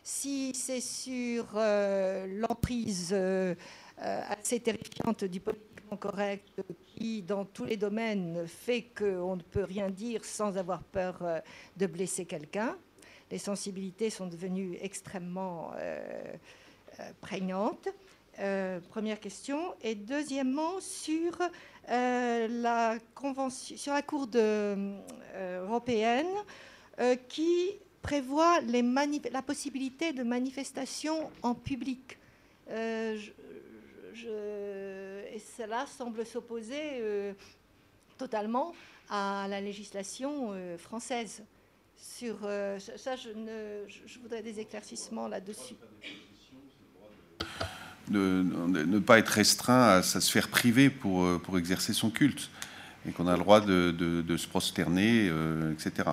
si 0.08 0.54
c'est 0.54 0.80
sur 0.80 1.44
euh, 1.54 2.26
l'emprise 2.40 3.10
euh, 3.12 3.54
euh, 4.02 4.20
assez 4.30 4.58
terrifiante 4.58 5.24
du 5.24 5.38
politiquement 5.38 5.98
correct 5.98 6.62
qui, 6.86 7.20
dans 7.20 7.44
tous 7.44 7.66
les 7.66 7.76
domaines, 7.76 8.46
fait 8.46 8.84
qu'on 8.96 9.36
ne 9.36 9.42
peut 9.42 9.64
rien 9.64 9.90
dire 9.90 10.24
sans 10.24 10.56
avoir 10.56 10.82
peur 10.82 11.42
de 11.76 11.86
blesser 11.86 12.24
quelqu'un. 12.24 12.74
Les 13.30 13.36
sensibilités 13.36 14.08
sont 14.08 14.26
devenues 14.26 14.78
extrêmement 14.80 15.72
prégnantes. 17.20 17.88
première 18.88 19.20
question. 19.20 19.74
Et 19.82 19.94
deuxièmement, 19.94 20.80
sur, 20.80 21.38
la, 21.88 22.96
convention, 23.14 23.76
sur 23.76 23.92
la 23.92 24.02
Cour 24.02 24.28
européenne 25.34 26.34
qui 27.28 27.78
prévoit 28.08 28.60
la 28.62 29.42
possibilité 29.42 30.14
de 30.14 30.22
manifestations 30.22 31.30
en 31.42 31.54
public. 31.54 32.16
Euh, 32.70 33.18
et 35.34 35.38
cela 35.58 35.84
semble 35.86 36.24
s'opposer 36.24 36.80
euh, 36.80 37.34
totalement 38.16 38.72
à 39.10 39.46
la 39.50 39.60
législation 39.60 40.52
euh, 40.52 40.78
française. 40.78 41.42
Sur 41.98 42.38
ça, 42.96 43.16
je, 43.16 44.18
voudrais 44.22 44.42
des 44.42 44.58
éclaircissements 44.58 45.28
là-dessus. 45.28 45.74
De, 48.08 48.42
ne 48.42 48.98
pas 49.00 49.18
être 49.18 49.28
restreint 49.28 49.88
à 49.98 50.02
sa 50.02 50.22
sphère 50.22 50.48
privée 50.48 50.88
pour, 50.88 51.40
pour 51.42 51.58
exercer 51.58 51.92
son 51.92 52.10
culte, 52.10 52.48
et 53.06 53.10
qu'on 53.10 53.26
a 53.26 53.32
le 53.32 53.40
droit 53.40 53.60
de, 53.60 53.90
de 53.90 54.36
se 54.36 54.46
prosterner, 54.46 55.30
etc 55.72 56.12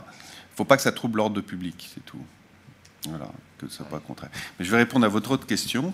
ne 0.56 0.58
faut 0.58 0.66
pas 0.66 0.78
que 0.78 0.84
ça 0.84 0.94
trouble 0.94 1.18
l'ordre 1.18 1.42
public, 1.42 1.90
c'est 1.94 2.06
tout. 2.06 2.22
Voilà, 3.10 3.30
que 3.58 3.68
ce 3.68 3.76
soit 3.76 3.86
pas 3.86 4.00
contraire. 4.00 4.30
Mais 4.58 4.66
je 4.66 4.72
vais 4.72 4.78
répondre 4.78 5.06
à 5.06 5.10
votre 5.10 5.32
autre 5.32 5.46
question. 5.46 5.94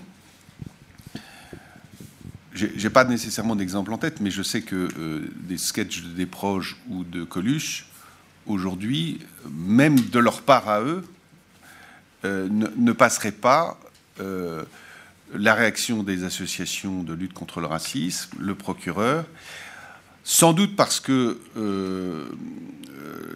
Je 2.53 2.67
n'ai 2.67 2.89
pas 2.89 3.05
nécessairement 3.05 3.55
d'exemple 3.55 3.91
en 3.91 3.97
tête, 3.97 4.19
mais 4.19 4.29
je 4.29 4.43
sais 4.43 4.61
que 4.61 4.87
euh, 4.99 5.31
des 5.35 5.57
sketchs 5.57 6.03
des 6.03 6.25
proches 6.25 6.77
ou 6.89 7.03
de 7.03 7.23
Coluche, 7.23 7.87
aujourd'hui, 8.45 9.19
même 9.49 9.99
de 9.99 10.19
leur 10.19 10.41
part 10.41 10.69
à 10.69 10.81
eux, 10.81 11.03
euh, 12.23 12.47
ne, 12.49 12.91
passeraient 12.91 13.31
pas 13.31 13.79
euh, 14.19 14.63
la 15.33 15.55
réaction 15.55 16.03
des 16.03 16.23
associations 16.23 17.01
de 17.01 17.13
lutte 17.13 17.33
contre 17.33 17.61
le 17.61 17.65
racisme, 17.65 18.29
le 18.37 18.53
procureur, 18.53 19.25
sans 20.23 20.53
doute 20.53 20.75
parce 20.75 20.99
que 20.99 21.39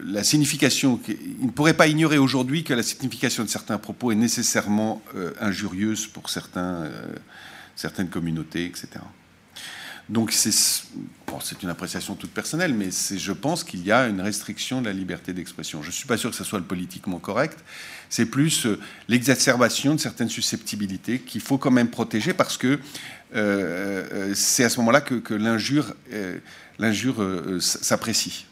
la 0.06 0.24
signification, 0.24 0.99
il 1.07 1.48
ne 1.48 1.52
pourrait 1.52 1.74
pas 1.74 1.88
ignorer 1.88 2.18
aujourd'hui 2.18 2.64
que 2.64 2.74
la 2.74 2.84
signification 2.84 3.44
de 3.44 3.49
certains 3.49 3.78
propos 3.78 4.12
est 4.12 4.16
nécessairement 4.16 5.02
euh, 5.16 5.32
injurieuse 5.40 6.07
pour 6.07 6.26
euh, 6.57 7.16
certaines 7.76 8.10
communautés, 8.10 8.66
etc. 8.66 8.88
Donc 10.07 10.32
c'est 10.32 11.64
une 11.64 11.70
appréciation 11.70 12.14
toute 12.14 12.30
personnelle, 12.30 12.76
mais 12.76 12.90
je 12.91 13.32
pense 13.32 13.64
qu'il 13.64 13.84
y 13.84 13.91
a 13.91 14.07
une 14.07 14.22
restriction 14.22 14.82
de 14.82 14.86
la 14.86 14.94
liberté 14.94 15.34
d'expression. 15.34 15.82
Je 15.82 15.88
ne 15.88 15.94
suis 15.94 16.06
pas 16.06 16.18
sûr 16.18 16.30
que 16.30 16.36
ce 16.36 16.44
soit 16.44 16.60
le 16.60 16.66
politiquement 16.66 17.18
correct. 17.18 17.57
C'est 18.10 18.28
plus 18.28 18.68
euh, 18.68 18.80
l'exacerbation 19.07 19.95
de 19.95 19.99
certaines 19.99 20.30
susceptibilités 20.30 21.20
qu'il 21.20 21.41
faut 21.41 21.57
quand 21.57 21.72
même 21.72 21.90
protéger 21.90 22.34
parce 22.34 22.57
que 22.57 22.80
c'est 24.34 24.64
à 24.64 24.70
ce 24.70 24.78
moment-là 24.78 25.02
que 25.02 25.34
l'injure 25.34 25.94
s'apprécie 27.60 28.45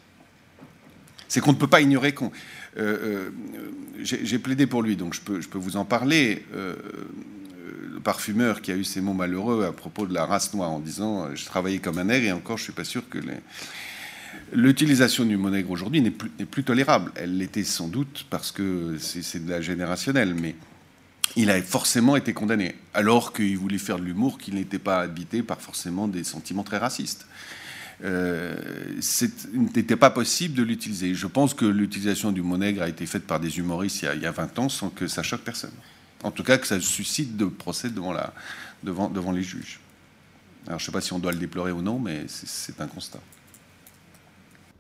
c'est 1.34 1.42
qu'on 1.42 1.54
ne 1.54 1.58
peut 1.58 1.68
pas 1.68 1.82
ignorer 1.82 2.14
qu'on. 2.14 2.32
Euh, 2.78 3.32
euh, 3.58 3.72
j'ai 4.04 4.38
plaidé 4.38 4.68
pour 4.68 4.84
lui, 4.84 4.96
donc 4.96 5.16
je 5.16 5.22
peux, 5.22 5.58
vous 5.58 5.78
en 5.78 5.84
parler. 5.84 6.46
Euh, 6.54 6.76
le 7.92 8.00
parfumeur 8.00 8.62
qui 8.62 8.72
a 8.72 8.76
eu 8.76 8.84
ces 8.84 9.02
mots 9.02 9.14
malheureux 9.14 9.66
à 9.66 9.72
propos 9.72 10.06
de 10.06 10.14
la 10.14 10.28
race 10.28 10.54
noire 10.54 10.70
en 10.70 10.80
disant 10.80 11.34
Je 11.34 11.44
travaillais 11.46 11.80
comme 11.80 11.98
un 11.98 12.04
nègre 12.04 12.28
et 12.28 12.32
encore 12.32 12.60
je 12.60 12.64
suis 12.64 12.72
pas 12.72 12.84
sûr 12.84 13.02
que 13.10 13.18
l'utilisation 14.52 15.26
du 15.26 15.36
mot 15.36 15.50
nègre 15.50 15.72
aujourd'hui 15.72 16.02
n'est 16.02 16.12
plus, 16.12 16.30
plus, 16.30 16.64
tolérable. 16.64 17.12
Elle 17.16 17.40
l'était 17.40 17.64
sans 17.64 17.88
doute 17.88 18.28
parce 18.30 18.52
que 18.52 18.98
c'est 19.00 19.44
de 19.44 19.50
la 19.50 19.62
générationnelle, 19.62 20.36
mais 20.36 20.56
il 21.36 21.50
a 21.50 21.60
forcément 21.64 22.16
été 22.16 22.34
condamné, 22.34 22.76
alors 22.94 23.34
qu'il 23.34 23.58
voulait 23.58 23.80
faire 23.80 23.98
de 23.98 24.04
l'humour 24.04 24.38
qui 24.38 24.52
n'était 24.52 24.78
pas 24.78 25.00
habité 25.00 25.42
par 25.42 25.62
forcément 25.62 26.08
des 26.08 26.24
sentiments 26.24 26.64
très 26.64 26.78
racistes. 26.78 27.26
Euh, 28.04 28.56
n'était 29.54 29.96
pas 29.96 30.10
possible 30.10 30.56
de 30.56 30.64
l'utiliser. 30.64 31.14
Je 31.14 31.28
pense 31.28 31.54
que 31.54 31.66
l'utilisation 31.66 32.32
du 32.32 32.42
mot 32.42 32.58
nègre 32.58 32.82
a 32.82 32.90
été 32.90 33.06
faite 33.06 33.26
par 33.26 33.40
des 33.40 33.60
humoristes 33.60 34.06
il 34.14 34.22
y, 34.22 34.26
a, 34.26 34.32
20 34.32 34.60
ans 34.60 34.70
sans 34.70 34.90
que 34.90 35.08
ça 35.08 35.24
choque 35.24 35.42
personne. 35.42 35.74
En 36.24 36.32
tout 36.32 36.44
cas, 36.44 36.58
que 36.58 36.68
ça 36.68 36.80
suscite 36.80 37.38
de 37.38 37.46
procès 37.46 37.90
devant, 37.90 38.14
la, 38.14 38.34
devant, 38.84 39.10
devant 39.10 39.32
les 39.32 39.44
juges. 39.44 39.80
Alors, 40.68 40.80
je 40.80 40.84
ne 40.84 40.86
sais 40.88 40.92
pas 40.92 41.02
si 41.02 41.14
on 41.14 41.20
doit 41.20 41.34
le 41.34 41.38
déplorer 41.38 41.72
ou 41.72 41.82
non, 41.82 42.00
mais 42.00 42.26
c'est 42.28 42.80
un 42.80 42.88
constat. 42.88 43.20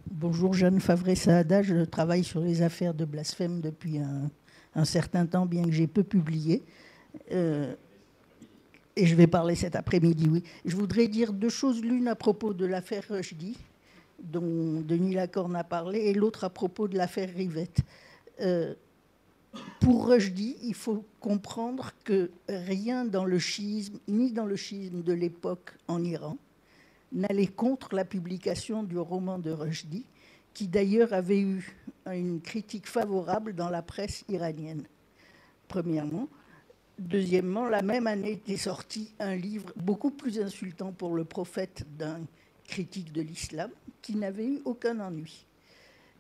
Bonjour, 0.09 0.53
Jeanne 0.53 0.79
Favre-Saada. 0.79 1.61
Je 1.61 1.83
travaille 1.85 2.23
sur 2.23 2.39
les 2.39 2.61
affaires 2.61 2.93
de 2.93 3.05
blasphème 3.05 3.61
depuis 3.61 3.99
un, 3.99 4.85
certain 4.85 5.25
temps, 5.25 5.45
bien 5.45 5.63
que 5.63 5.71
j'ai 5.71 5.87
peu 5.87 6.03
publié. 6.03 6.63
Euh, 7.31 7.73
et 8.95 9.05
je 9.05 9.15
vais 9.15 9.27
parler 9.27 9.55
cet 9.55 9.75
après-midi, 9.75 10.27
oui. 10.29 10.43
Je 10.65 10.75
voudrais 10.75 11.07
dire 11.07 11.33
deux 11.33 11.49
choses, 11.49 11.81
l'une 11.81 12.07
à 12.07 12.15
propos 12.15 12.53
de 12.53 12.65
l'affaire 12.65 13.05
Rushdie, 13.09 13.57
dont 14.19 14.81
Denis 14.81 15.15
Lacorne 15.15 15.55
a 15.55 15.63
parlé, 15.63 15.99
et 15.99 16.13
l'autre 16.13 16.43
à 16.43 16.49
propos 16.49 16.87
de 16.87 16.97
l'affaire 16.97 17.29
Rivette. 17.33 17.79
Euh, 18.41 18.73
pour 19.79 20.07
Rushdie, 20.07 20.57
il 20.63 20.75
faut 20.75 21.05
comprendre 21.19 21.91
que 22.03 22.31
rien 22.47 23.05
dans 23.05 23.25
le 23.25 23.39
schisme, 23.39 23.99
ni 24.07 24.31
dans 24.31 24.45
le 24.45 24.55
schisme 24.55 25.01
de 25.01 25.13
l'époque 25.13 25.73
en 25.87 26.03
Iran, 26.03 26.37
n'allait 27.11 27.47
contre 27.47 27.95
la 27.95 28.05
publication 28.05 28.83
du 28.83 28.97
roman 28.97 29.37
de 29.39 29.51
Rushdie, 29.51 30.05
qui 30.53 30.67
d'ailleurs 30.67 31.13
avait 31.13 31.41
eu 31.41 31.75
une 32.05 32.41
critique 32.41 32.87
favorable 32.87 33.53
dans 33.55 33.69
la 33.69 33.81
presse 33.81 34.23
iranienne, 34.29 34.83
premièrement. 35.67 36.27
Deuxièmement, 36.99 37.67
la 37.67 37.81
même 37.81 38.07
année 38.07 38.33
était 38.33 38.57
sorti 38.57 39.13
un 39.19 39.35
livre 39.35 39.73
beaucoup 39.75 40.11
plus 40.11 40.39
insultant 40.39 40.91
pour 40.91 41.15
le 41.15 41.25
prophète 41.25 41.85
d'un 41.97 42.21
critique 42.67 43.11
de 43.11 43.21
l'islam 43.21 43.71
qui 44.01 44.15
n'avait 44.15 44.45
eu 44.45 44.61
aucun 44.65 44.99
ennui. 44.99 45.45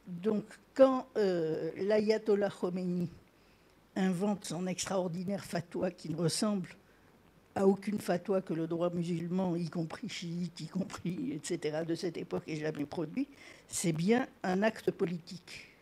Donc, 0.07 0.43
quand 0.73 1.07
euh, 1.17 1.71
l'ayatollah 1.77 2.49
Khomeini 2.49 3.09
invente 3.95 4.45
son 4.45 4.67
extraordinaire 4.67 5.45
fatwa 5.45 5.91
qui 5.91 6.09
ne 6.09 6.15
ressemble 6.15 6.69
à 7.55 7.67
aucune 7.67 7.99
fatwa 7.99 8.41
que 8.41 8.53
le 8.53 8.65
droit 8.65 8.89
musulman, 8.89 9.55
y 9.55 9.69
compris 9.69 10.09
chiite, 10.09 10.61
y 10.61 10.67
compris, 10.67 11.33
etc., 11.33 11.83
de 11.87 11.93
cette 11.93 12.17
époque, 12.17 12.43
ait 12.47 12.57
jamais 12.57 12.85
produit, 12.85 13.27
c'est 13.67 13.93
bien 13.93 14.27
un 14.41 14.63
acte 14.63 14.89
politique. 14.89 15.72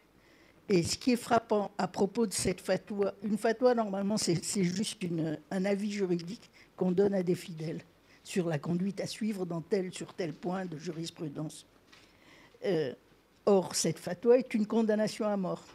Et 0.72 0.84
ce 0.84 0.98
qui 0.98 1.12
est 1.12 1.18
frappant 1.18 1.70
à 1.78 1.86
propos 1.90 2.26
de 2.26 2.32
cette 2.32 2.62
fatwa, 2.62 3.14
une 3.24 3.38
fatwa, 3.38 3.76
normalement, 3.76 4.16
c'est 4.16 4.64
juste 4.64 5.04
un 5.52 5.66
avis 5.66 5.92
juridique 5.92 6.50
qu'on 6.78 6.92
donne 6.92 7.14
à 7.14 7.24
des 7.24 7.36
fidèles 7.36 7.82
sur 8.24 8.48
la 8.48 8.58
conduite 8.58 9.02
à 9.02 9.06
suivre 9.06 9.46
dans 9.46 9.60
tel, 9.60 9.94
sur 9.94 10.14
tel 10.14 10.32
point 10.32 10.66
de 10.66 10.78
jurisprudence. 10.78 11.66
Euh, 12.64 12.94
or, 13.46 13.76
cette 13.76 14.00
fatwa 14.00 14.38
est 14.38 14.54
une 14.54 14.66
condamnation 14.66 15.26
à 15.26 15.36
mort, 15.36 15.66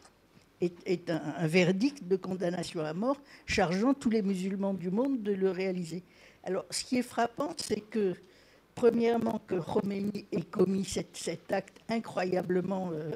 est, 0.63 1.11
un, 1.11 1.47
verdict 1.47 2.09
de 2.09 2.17
condamnation 2.17 2.81
à 2.81 2.95
mort 2.95 3.19
chargeant 3.45 3.93
tous 3.93 4.09
les 4.09 4.23
musulmans 4.23 4.73
du 4.73 4.91
monde 4.91 5.23
de 5.23 5.33
le 5.33 5.51
réaliser. 5.51 6.05
Alors, 6.43 6.65
ce 6.71 6.85
qui 6.85 6.97
est 6.97 7.03
frappant, 7.03 7.53
c'est 7.59 7.83
que, 7.83 8.15
premièrement, 8.75 9.43
que 9.47 9.57
Khomeini 9.57 10.25
ait 10.33 10.41
commis 10.41 10.87
cet, 10.87 11.53
acte 11.53 11.81
incroyablement 11.91 12.93
euh, 12.95 13.11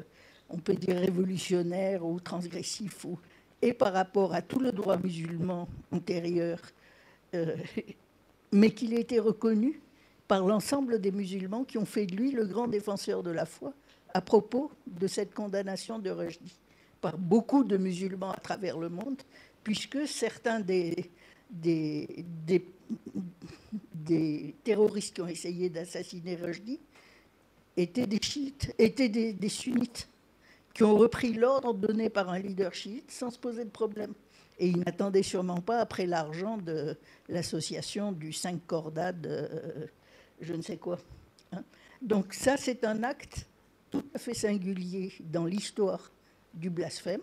on 0.51 0.59
peut 0.59 0.75
dire 0.75 0.97
révolutionnaire 0.97 2.05
ou 2.05 2.21
transgressif, 2.21 3.07
et 3.63 3.73
par 3.73 3.93
rapport 3.93 4.35
à 4.35 4.43
tout 4.43 4.59
le 4.59 4.73
droit 4.73 4.97
musulman 4.97 5.69
antérieur, 5.93 6.61
euh, 7.35 7.57
mais 8.53 8.71
qu'il 8.71 8.95
ait 8.95 9.01
été 9.01 9.19
reconnu 9.19 9.81
par 10.27 10.47
l'ensemble 10.47 11.01
des 11.01 11.13
musulmans 11.13 11.65
qui 11.65 11.79
ont 11.79 11.85
fait 11.85 12.07
de 12.07 12.17
lui 12.17 12.31
le 12.33 12.47
grand 12.47 12.69
défenseur 12.69 13.23
de 13.23 13.31
la 13.31 13.47
foi 13.47 13.73
à 14.15 14.21
propos 14.21 14.71
de 14.87 15.07
cette 15.07 15.35
condamnation 15.35 15.99
de 15.99 16.11
Rajdi, 16.11 16.59
par 17.01 17.17
beaucoup 17.17 17.65
de 17.65 17.77
musulmans 17.77 18.33
à 18.33 18.41
travers 18.41 18.79
le 18.79 18.89
monde, 18.89 19.23
puisque 19.63 20.07
certains 20.07 20.61
des 20.61 21.11
terroristes 24.65 25.15
qui 25.15 25.21
ont 25.21 25.29
essayé 25.29 25.69
d'assassiner 25.69 26.37
Rushdie 26.37 26.81
étaient 27.77 28.07
des 28.07 28.21
chiites, 28.21 28.75
étaient 28.79 29.09
des, 29.09 29.49
sunnites, 29.49 30.09
qui 30.75 30.85
ont 30.85 30.97
repris 30.97 31.33
l'ordre 31.33 31.75
donné 31.75 32.09
par 32.09 32.29
un 32.29 32.39
leader 32.39 32.75
chiite 32.75 33.11
sans 33.11 33.31
se 33.31 33.39
poser 33.39 33.65
de 33.65 33.71
problème. 33.71 34.13
Et 34.59 34.69
ils 34.69 34.79
n'attendaient 34.79 35.23
sûrement 35.23 35.61
pas 35.61 35.81
après 35.81 36.07
l'argent 36.07 36.59
de 36.59 36.97
l'association 37.29 38.13
du 38.13 38.33
5 38.33 38.67
cordas 38.67 39.13
de 39.13 39.49
je 40.41 40.55
ne 40.55 40.63
sais 40.63 40.77
quoi. 40.77 40.99
Hein. 41.53 41.63
Donc 42.03 42.35
ça, 42.35 42.57
c'est 42.57 42.85
un 42.85 43.03
acte 43.03 43.47
tout 43.91 44.05
à 44.15 44.19
fait 44.19 44.35
singulier 44.35 45.13
dans 45.21 45.45
l'histoire 45.45 46.11
du 46.55 46.71
blasphème, 46.71 47.23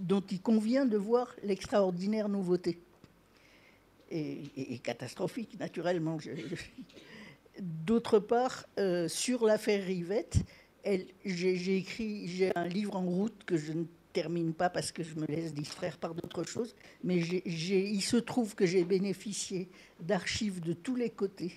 dont 0.00 0.22
il 0.30 0.40
convient 0.40 0.86
de 0.86 0.96
voir 0.96 1.34
l'extraordinaire 1.42 2.28
nouveauté. 2.28 2.78
Et, 4.12 4.80
catastrophique, 4.82 5.58
naturellement. 5.58 6.18
D'autre 7.60 8.18
part, 8.18 8.66
euh, 8.78 9.06
sur 9.06 9.44
l'affaire 9.44 9.84
Rivette, 9.84 10.38
j'ai 11.24 11.76
écrit, 11.76 12.28
j'ai 12.28 12.56
un 12.56 12.66
livre 12.66 12.96
en 12.96 13.04
route 13.04 13.44
que 13.44 13.56
je 13.56 13.72
ne 13.72 13.84
termine 14.12 14.52
pas 14.54 14.70
parce 14.70 14.92
que 14.92 15.02
je 15.02 15.14
me 15.14 15.26
laisse 15.26 15.54
distraire 15.54 15.98
par 15.98 16.14
d'autres 16.14 16.44
choses, 16.44 16.74
mais 17.04 17.18
il 17.18 18.02
se 18.02 18.16
trouve 18.16 18.54
que 18.54 18.66
j'ai 18.66 18.84
bénéficié 18.84 19.68
d'archives 20.00 20.60
de 20.60 20.72
tous 20.72 20.96
les 20.96 21.10
côtés, 21.10 21.52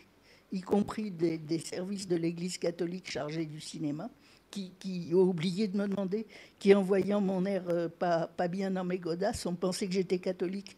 y 0.52 0.62
compris 0.62 1.12
des, 1.12 1.60
services 1.60 2.08
de 2.08 2.16
l'Église 2.16 2.58
catholique 2.58 3.10
chargés 3.10 3.46
du 3.46 3.60
cinéma, 3.60 4.10
qui, 4.52 5.10
ont 5.14 5.24
oublié 5.24 5.68
de 5.68 5.76
me 5.78 5.88
demander, 5.88 6.28
qui 6.60 6.76
en 6.76 6.84
voyant 6.84 7.22
mon 7.22 7.44
air 7.46 7.64
euh, 7.70 7.90
pas, 7.90 8.30
bien 8.48 8.70
dans 8.70 8.84
mes 8.84 9.00
godasses, 9.00 9.48
ont 9.48 9.56
pensé 9.56 9.88
que 9.88 9.94
j'étais 9.94 10.20
catholique. 10.20 10.78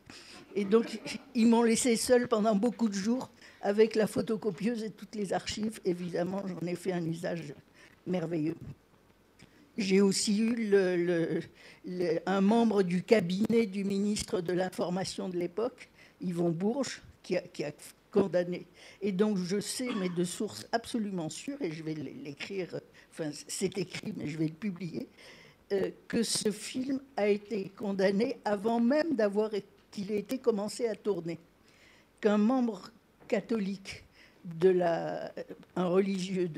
Et 0.55 0.63
donc, 0.63 1.01
ils 1.33 1.45
m'ont 1.45 1.63
laissé 1.63 1.97
seul 1.97 2.29
pendant 2.29 2.55
beaucoup 2.55 2.87
de 2.87 2.93
jours 2.93 3.29
avec 3.61 3.95
la 3.95 4.07
photocopieuse 4.07 4.81
et 4.81 4.91
toutes 4.91 5.15
les 5.15 5.33
archives. 5.33 5.81
Évidemment, 5.83 6.41
j'en 6.47 6.65
ai 6.65 6.75
fait 6.75 6.93
un 6.93 7.05
usage 7.05 7.53
merveilleux. 8.05 8.55
J'ai 9.77 10.01
aussi 10.01 10.39
eu 10.39 10.73
un 12.25 12.41
membre 12.41 12.81
du 12.83 13.03
cabinet 13.03 13.65
du 13.65 13.83
ministre 13.83 14.39
de 14.39 14.53
l'Information 14.53 15.27
de 15.27 15.37
l'époque, 15.37 15.89
Yvon 16.21 16.49
Bourges, 16.49 17.01
qui 17.21 17.35
a, 17.35 17.71
condamné. 18.11 18.65
Et 19.01 19.11
donc 19.11 19.37
je 19.37 19.59
sais, 19.59 19.89
mais 19.99 20.07
de 20.07 20.23
sources 20.23 20.65
absolument 20.71 21.29
sûres, 21.29 21.61
et 21.61 21.71
je 21.71 21.83
vais 21.83 21.93
l'écrire, 21.93 22.79
enfin 23.11 23.29
c'est 23.47 23.77
écrit, 23.77 24.13
mais 24.15 24.27
je 24.27 24.37
vais 24.37 24.47
le 24.47 24.53
publier, 24.53 25.09
euh, 25.73 25.91
que 26.07 26.23
ce 26.23 26.49
film 26.51 27.01
a 27.17 27.27
été 27.27 27.69
condamné 27.75 28.37
avant 28.45 28.79
même 28.79 29.15
d'avoir 29.15 29.51
qu'il 29.91 30.11
ait 30.11 30.19
été 30.19 30.37
commencé 30.37 30.87
à 30.87 30.95
tourner. 30.95 31.39
Qu'un 32.21 32.37
membre 32.37 32.89
catholique 33.27 34.05
un 35.75 35.87
religieux 35.87 36.49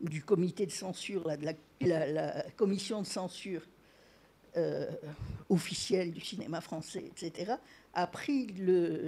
du 0.00 0.22
comité 0.22 0.66
de 0.66 0.72
censure, 0.72 1.30
la, 1.80 2.44
commission 2.56 3.02
de 3.02 3.06
censure 3.06 3.62
euh, 4.56 4.90
officielle 5.48 6.12
du 6.12 6.20
cinéma 6.20 6.60
français, 6.60 7.04
etc., 7.04 7.54
a 7.92 8.06
pris 8.06 8.48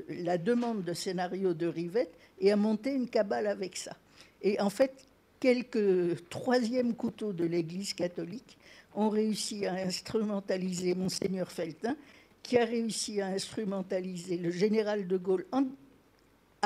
la 0.09 0.39
demande 0.39 0.85
de 0.85 0.93
scénario 0.93 1.55
de 1.55 1.67
Rivette 1.67 2.15
et 2.39 2.53
a 2.53 2.57
monté 2.57 2.93
une 2.93 3.09
cabale 3.09 3.49
avec 3.49 3.77
ça. 3.77 3.97
Et 4.43 4.61
en 4.61 4.71
fait, 4.71 4.93
quelques 5.41 6.29
troisièmes 6.29 6.95
couteaux 6.95 7.33
de 7.33 7.45
l'Église 7.45 7.95
catholique 7.95 8.59
ont 8.95 9.09
réussi 9.09 9.67
à 9.67 9.75
instrumentaliser 9.75 10.95
Monseigneur 10.95 11.51
Feltin, 11.51 11.97
qui 12.43 12.57
a 12.59 12.65
réussi 12.65 13.21
à 13.21 13.27
instrumentaliser 13.27 14.37
le 14.37 14.51
général 14.51 15.09
de 15.09 15.17
Gaulle 15.17 15.47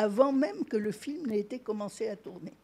avant 0.00 0.32
même 0.32 0.64
que 0.64 0.78
le 0.78 0.92
film 0.92 1.26
n'ait 1.26 1.40
été 1.40 1.58
commencé 1.58 2.08
à 2.08 2.16
tourner. 2.16 2.54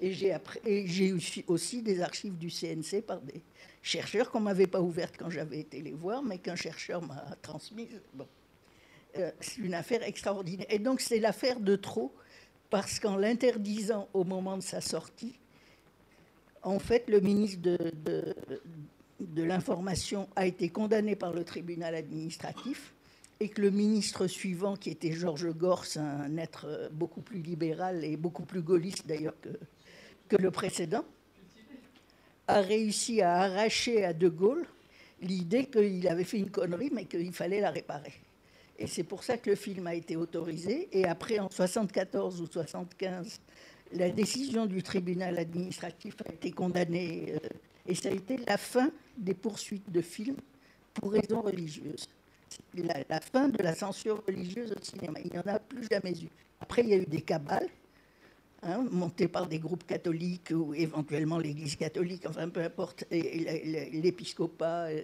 Et 0.00 0.12
j'ai 0.12 1.08
eu 1.08 1.44
aussi 1.46 1.82
des 1.82 2.00
archives 2.00 2.36
du 2.36 2.50
CNC 2.50 3.02
par 3.06 3.20
des 3.20 3.42
chercheurs 3.80 4.30
qu'on 4.30 4.40
ne 4.40 4.46
m'avait 4.46 4.66
pas 4.66 4.80
ouvertes 4.80 5.14
quand 5.16 5.30
j'avais 5.30 5.60
été 5.60 5.82
les 5.82 5.92
voir, 5.92 6.22
mais 6.22 6.38
qu'un 6.38 6.56
chercheur 6.56 7.00
m'a 7.02 7.36
transmises. 7.42 8.00
Bon. 8.14 8.26
Euh, 9.18 9.30
c'est 9.40 9.58
une 9.58 9.74
affaire 9.74 10.02
extraordinaire. 10.02 10.66
Et 10.70 10.78
donc 10.78 11.00
c'est 11.00 11.20
l'affaire 11.20 11.60
de 11.60 11.76
trop, 11.76 12.12
parce 12.70 12.98
qu'en 12.98 13.16
l'interdisant 13.16 14.08
au 14.14 14.24
moment 14.24 14.56
de 14.56 14.62
sa 14.62 14.80
sortie, 14.80 15.38
en 16.62 16.78
fait, 16.78 17.08
le 17.08 17.20
ministre 17.20 17.62
de 17.62 19.42
l'information 19.42 20.28
a 20.34 20.46
été 20.46 20.70
condamné 20.70 21.14
par 21.14 21.32
le 21.32 21.44
tribunal 21.44 21.94
administratif 21.94 22.94
et 23.40 23.48
que 23.48 23.62
le 23.62 23.70
ministre 23.70 24.26
suivant, 24.26 24.76
qui 24.76 24.90
était 24.90 25.12
Georges 25.12 25.50
Gors, 25.52 25.86
un 25.96 26.36
être 26.36 26.90
beaucoup 26.92 27.22
plus 27.22 27.40
libéral 27.40 28.04
et 28.04 28.16
beaucoup 28.16 28.44
plus 28.44 28.60
gaulliste 28.60 29.06
d'ailleurs 29.06 29.34
que, 29.40 29.48
que 30.28 30.36
le 30.36 30.50
précédent, 30.50 31.04
a 32.46 32.60
réussi 32.60 33.22
à 33.22 33.36
arracher 33.36 34.04
à 34.04 34.12
De 34.12 34.28
Gaulle 34.28 34.66
l'idée 35.22 35.66
qu'il 35.66 36.06
avait 36.08 36.24
fait 36.24 36.38
une 36.38 36.50
connerie, 36.50 36.90
mais 36.92 37.06
qu'il 37.06 37.32
fallait 37.32 37.60
la 37.60 37.70
réparer. 37.70 38.12
Et 38.78 38.86
c'est 38.86 39.04
pour 39.04 39.22
ça 39.22 39.36
que 39.36 39.50
le 39.50 39.56
film 39.56 39.86
a 39.86 39.94
été 39.94 40.16
autorisé. 40.16 40.88
Et 40.92 41.04
après, 41.04 41.38
en 41.38 41.50
74 41.50 42.40
ou 42.40 42.46
75, 42.46 43.40
la 43.92 44.10
décision 44.10 44.66
du 44.66 44.82
tribunal 44.82 45.38
administratif 45.38 46.16
a 46.26 46.32
été 46.32 46.50
condamnée. 46.50 47.34
Euh, 47.34 47.48
et 47.86 47.94
ça 47.94 48.08
a 48.08 48.12
été 48.12 48.38
la 48.38 48.56
fin 48.56 48.90
des 49.16 49.34
poursuites 49.34 49.90
de 49.90 50.00
films 50.00 50.36
pour 50.94 51.12
raisons 51.12 51.42
religieuses. 51.42 52.08
La, 52.74 52.94
la 53.08 53.20
fin 53.20 53.48
de 53.48 53.62
la 53.62 53.74
censure 53.74 54.22
religieuse 54.26 54.72
au 54.72 54.84
cinéma. 54.84 55.18
Il 55.24 55.30
n'y 55.32 55.38
en 55.38 55.46
a 55.46 55.58
plus 55.58 55.86
jamais 55.90 56.12
eu. 56.12 56.28
Après, 56.60 56.82
il 56.82 56.88
y 56.88 56.94
a 56.94 56.98
eu 56.98 57.06
des 57.06 57.22
cabales 57.22 57.68
Hein, 58.62 58.86
monté 58.90 59.26
par 59.26 59.46
des 59.46 59.58
groupes 59.58 59.86
catholiques 59.86 60.50
ou 60.50 60.74
éventuellement 60.74 61.38
l'Église 61.38 61.76
catholique, 61.76 62.26
enfin 62.28 62.50
peu 62.50 62.60
importe, 62.60 63.06
l'épiscopat. 63.10 64.88
Euh, 64.90 65.02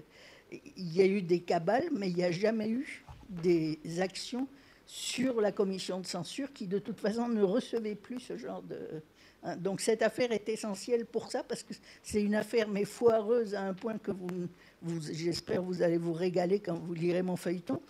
il 0.52 0.94
y 0.94 1.00
a 1.00 1.06
eu 1.06 1.22
des 1.22 1.40
cabales, 1.40 1.88
mais 1.96 2.10
il 2.10 2.16
n'y 2.16 2.24
a 2.24 2.30
jamais 2.30 2.68
eu 2.68 3.02
des 3.30 3.78
actions 3.98 4.46
sur 4.84 5.40
la 5.40 5.52
commission 5.52 6.00
de 6.00 6.06
censure 6.06 6.52
qui, 6.52 6.66
de 6.66 6.78
toute 6.78 7.00
façon, 7.00 7.28
ne 7.28 7.42
recevait 7.42 7.94
plus 7.94 8.20
ce 8.20 8.36
genre 8.36 8.62
de. 8.62 8.78
Hein. 9.42 9.56
donc 9.56 9.80
cette 9.80 10.02
affaire 10.02 10.32
est 10.32 10.50
essentielle 10.50 11.06
pour 11.06 11.30
ça, 11.30 11.42
parce 11.42 11.62
que 11.62 11.72
c'est 12.02 12.22
une 12.22 12.34
affaire, 12.34 12.68
mais 12.68 12.84
foireuse 12.84 13.54
à 13.54 13.62
un 13.62 13.72
point 13.72 13.96
que 13.96 14.10
vous 14.10 14.48
j'espère 15.12 15.62
vous 15.62 15.82
allez 15.82 15.98
vous 15.98 16.12
régaler 16.12 16.60
quand 16.60 16.74
vous 16.74 16.94
lirez 16.94 17.22
mon 17.22 17.36
feuilleton, 17.36 17.80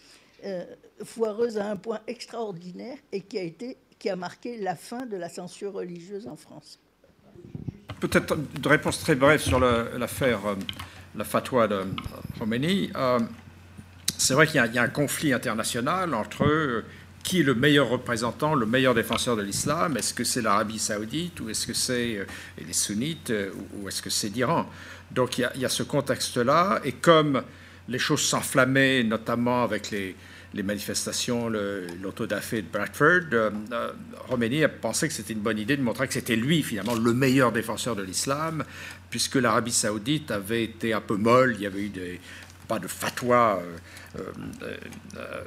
euh, 0.45 0.65
foireuse 1.03 1.59
à 1.59 1.71
un 1.71 1.77
point 1.77 2.01
extraordinaire 2.07 2.99
et 3.13 3.21
qui 3.21 3.39
a 3.39 3.43
été 3.43 3.77
qui 3.99 4.11
a 4.11 4.17
marqué 4.17 4.59
la 4.59 4.77
fin 4.77 5.07
de 5.07 5.17
la 5.17 5.31
censure 5.31 5.73
religieuse 5.73 6.27
en 6.29 6.37
France. 6.37 6.79
Peut-être 7.99 8.37
une 8.37 8.67
réponse 8.67 9.01
très 9.01 9.15
brève 9.15 9.41
sur 9.41 9.59
l'affaire, 9.59 10.45
euh, 10.47 10.55
la 11.15 11.25
fatwa 11.25 11.67
de 11.67 11.81
Khomeini. 12.39 12.91
Euh, 12.95 13.21
c'est 14.19 14.35
vrai 14.35 14.47
qu'il 14.47 14.57
y, 14.57 14.79
a 14.79 14.83
un 14.83 14.89
conflit 14.89 15.33
international 15.33 16.13
entre 16.13 16.85
qui 17.23 17.41
est 17.41 17.43
le 17.43 17.55
meilleur 17.55 17.89
représentant, 17.89 18.55
le 18.55 18.67
meilleur 18.67 18.95
défenseur 18.95 19.35
de 19.35 19.43
l'islam? 19.43 19.97
Est-ce 19.97 20.13
que 20.13 20.25
c'est 20.25 20.43
l'Arabie 20.43 20.79
saoudite 20.79 21.41
ou 21.41 21.49
est-ce 21.49 21.67
que 21.67 21.75
c'est 21.75 22.27
les 22.59 22.73
sunnites 22.73 23.33
ou 23.75 23.89
est-ce 23.89 24.03
que 24.03 24.11
c'est 24.11 24.29
l'Iran? 24.29 24.67
Donc 25.11 25.39
il 25.39 25.49
y, 25.57 25.65
a, 25.65 25.69
ce 25.69 25.83
contexte-là. 25.83 26.81
Et 26.85 26.93
comme 26.93 27.43
les 27.89 27.99
choses 27.99 28.23
s'enflammaient, 28.23 29.03
notamment 29.05 29.63
avec 29.63 29.91
les, 29.91 30.17
les 30.57 30.63
manifestations, 30.63 31.49
l'autodafé 31.49 32.63
de 32.63 32.69
Bradford, 32.69 33.33
euh, 33.33 33.51
euh 33.73 34.65
a 34.65 34.69
pensé 34.69 35.09
que 35.09 35.15
c'était 35.15 35.35
une 35.35 35.41
bonne 35.41 35.59
idée 35.59 35.77
de 35.77 35.83
montrer 35.83 36.09
que 36.09 36.15
c'était 36.15 36.37
lui, 36.37 36.63
finalement, 36.63 36.95
le 36.95 37.13
meilleur 37.13 37.53
défenseur 37.53 37.95
de 37.95 38.03
l'islam, 38.03 38.65
puisque 39.11 39.37
l'Arabie 39.37 39.73
saoudite 39.73 40.31
avait 40.31 40.65
été 40.65 40.93
un 40.93 41.01
peu 41.01 41.17
molle, 41.17 41.55
il 41.57 41.63
y 41.63 41.67
avait 41.67 41.83
eu 41.83 42.21
pas 42.67 42.79
de 42.79 42.89
fatwa 42.89 43.63
euh, 44.19 44.21
euh, 44.63 45.43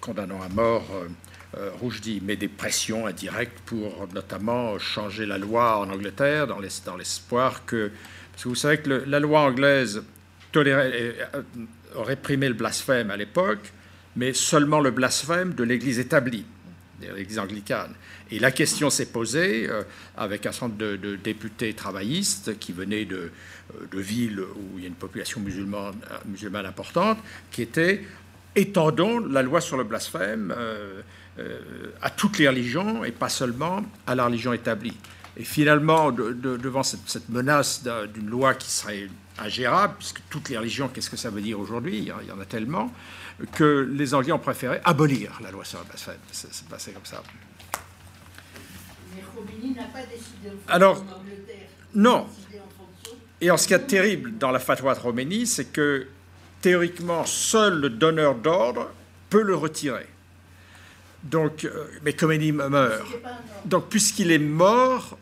condamnant 0.00 0.40
à 0.42 0.48
mort 0.48 0.84
Roujdi, 1.80 2.22
mais 2.24 2.36
des 2.36 2.46
pressions 2.46 3.08
indirectes 3.08 3.58
pour 3.66 4.06
notamment 4.14 4.78
changer 4.78 5.26
la 5.26 5.36
loi 5.36 5.78
en 5.78 5.90
Angleterre, 5.90 6.46
dans 6.46 6.60
l'espoir 6.96 7.64
que... 7.64 7.90
Vous 8.44 8.54
savez 8.54 8.78
que 8.78 9.04
la 9.06 9.20
loi 9.20 9.40
anglaise 9.40 10.02
tolérait, 10.52 11.14
réprimait 11.94 12.48
le 12.48 12.54
blasphème 12.54 13.10
à 13.10 13.16
l'époque, 13.16 13.72
mais 14.16 14.32
seulement 14.32 14.80
le 14.80 14.90
blasphème 14.90 15.54
de 15.54 15.64
l'Église 15.64 15.98
établie, 15.98 16.44
l'Église 17.00 17.38
anglicane. 17.38 17.94
Et 18.30 18.38
la 18.38 18.50
question 18.50 18.90
s'est 18.90 19.06
posée 19.06 19.68
euh, 19.68 19.82
avec 20.16 20.46
un 20.46 20.52
centre 20.52 20.76
de, 20.76 21.16
députés 21.16 21.74
travaillistes 21.74 22.58
qui 22.58 22.72
venaient 22.72 23.04
de, 23.04 23.16
euh, 23.16 23.86
de, 23.90 24.00
villes 24.00 24.40
où 24.40 24.78
il 24.78 24.82
y 24.82 24.84
a 24.84 24.88
une 24.88 24.94
population 24.94 25.40
musulmane, 25.40 25.94
euh, 26.10 26.18
musulmane 26.26 26.66
importante, 26.66 27.18
qui 27.50 27.62
était 27.62 28.04
étendons 28.56 29.18
la 29.20 29.42
loi 29.42 29.60
sur 29.60 29.76
le 29.76 29.84
blasphème 29.84 30.52
à 32.02 32.10
toutes 32.10 32.38
les 32.38 32.48
religions 32.48 33.04
et 33.04 33.12
pas 33.12 33.28
seulement 33.28 33.84
à 34.08 34.16
la 34.16 34.24
religion 34.24 34.52
établie. 34.52 34.96
Et 35.40 35.44
finalement, 35.44 36.12
devant 36.12 36.82
cette, 36.82 37.30
menace 37.30 37.82
d'une 38.12 38.28
loi 38.28 38.52
qui 38.52 38.70
serait 38.70 39.08
ingérable, 39.38 39.94
puisque 39.96 40.20
toutes 40.28 40.50
les 40.50 40.58
religions, 40.58 40.88
qu'est-ce 40.88 41.08
que 41.08 41.16
ça 41.16 41.30
veut 41.30 41.40
dire 41.40 41.58
aujourd'hui? 41.58 41.96
Il, 41.96 42.28
y 42.28 42.30
en 42.30 42.38
a 42.38 42.44
tellement, 42.44 42.92
que 43.54 43.88
les 43.90 44.12
Anglais 44.12 44.32
ont 44.32 44.38
préféré 44.38 44.82
abolir 44.84 45.40
la 45.42 45.50
loi 45.50 45.64
sur 45.64 45.78
la 45.78 45.86
blasphème. 45.86 46.18
C'est 46.30 46.68
passé 46.68 46.92
comme 46.92 47.06
ça. 47.06 47.22
Mais 49.14 49.22
n'a 49.74 49.84
pas 49.84 50.00
décidé 50.02 50.50
Alors, 50.68 51.02
non. 51.94 52.26
Et 53.40 53.50
en 53.50 53.56
ce 53.56 53.66
qui 53.66 53.72
est 53.72 53.78
terrible 53.78 54.36
dans 54.36 54.50
la 54.50 54.58
fatwa 54.58 54.94
de 54.94 55.00
Roménie, 55.00 55.46
c'est 55.46 55.72
que 55.72 56.06
théoriquement, 56.60 57.24
seul 57.24 57.80
le 57.80 57.88
donneur 57.88 58.34
d'ordre 58.34 58.90
peut 59.30 59.40
le 59.40 59.54
retirer. 59.54 60.06
Donc, 61.22 61.64
euh, 61.64 61.86
mais 62.02 62.12
Khomeini 62.12 62.52
meurt. 62.52 63.06
Donc, 63.64 63.88
puisqu'il 63.88 64.32
est 64.32 64.38
mort, 64.38 65.16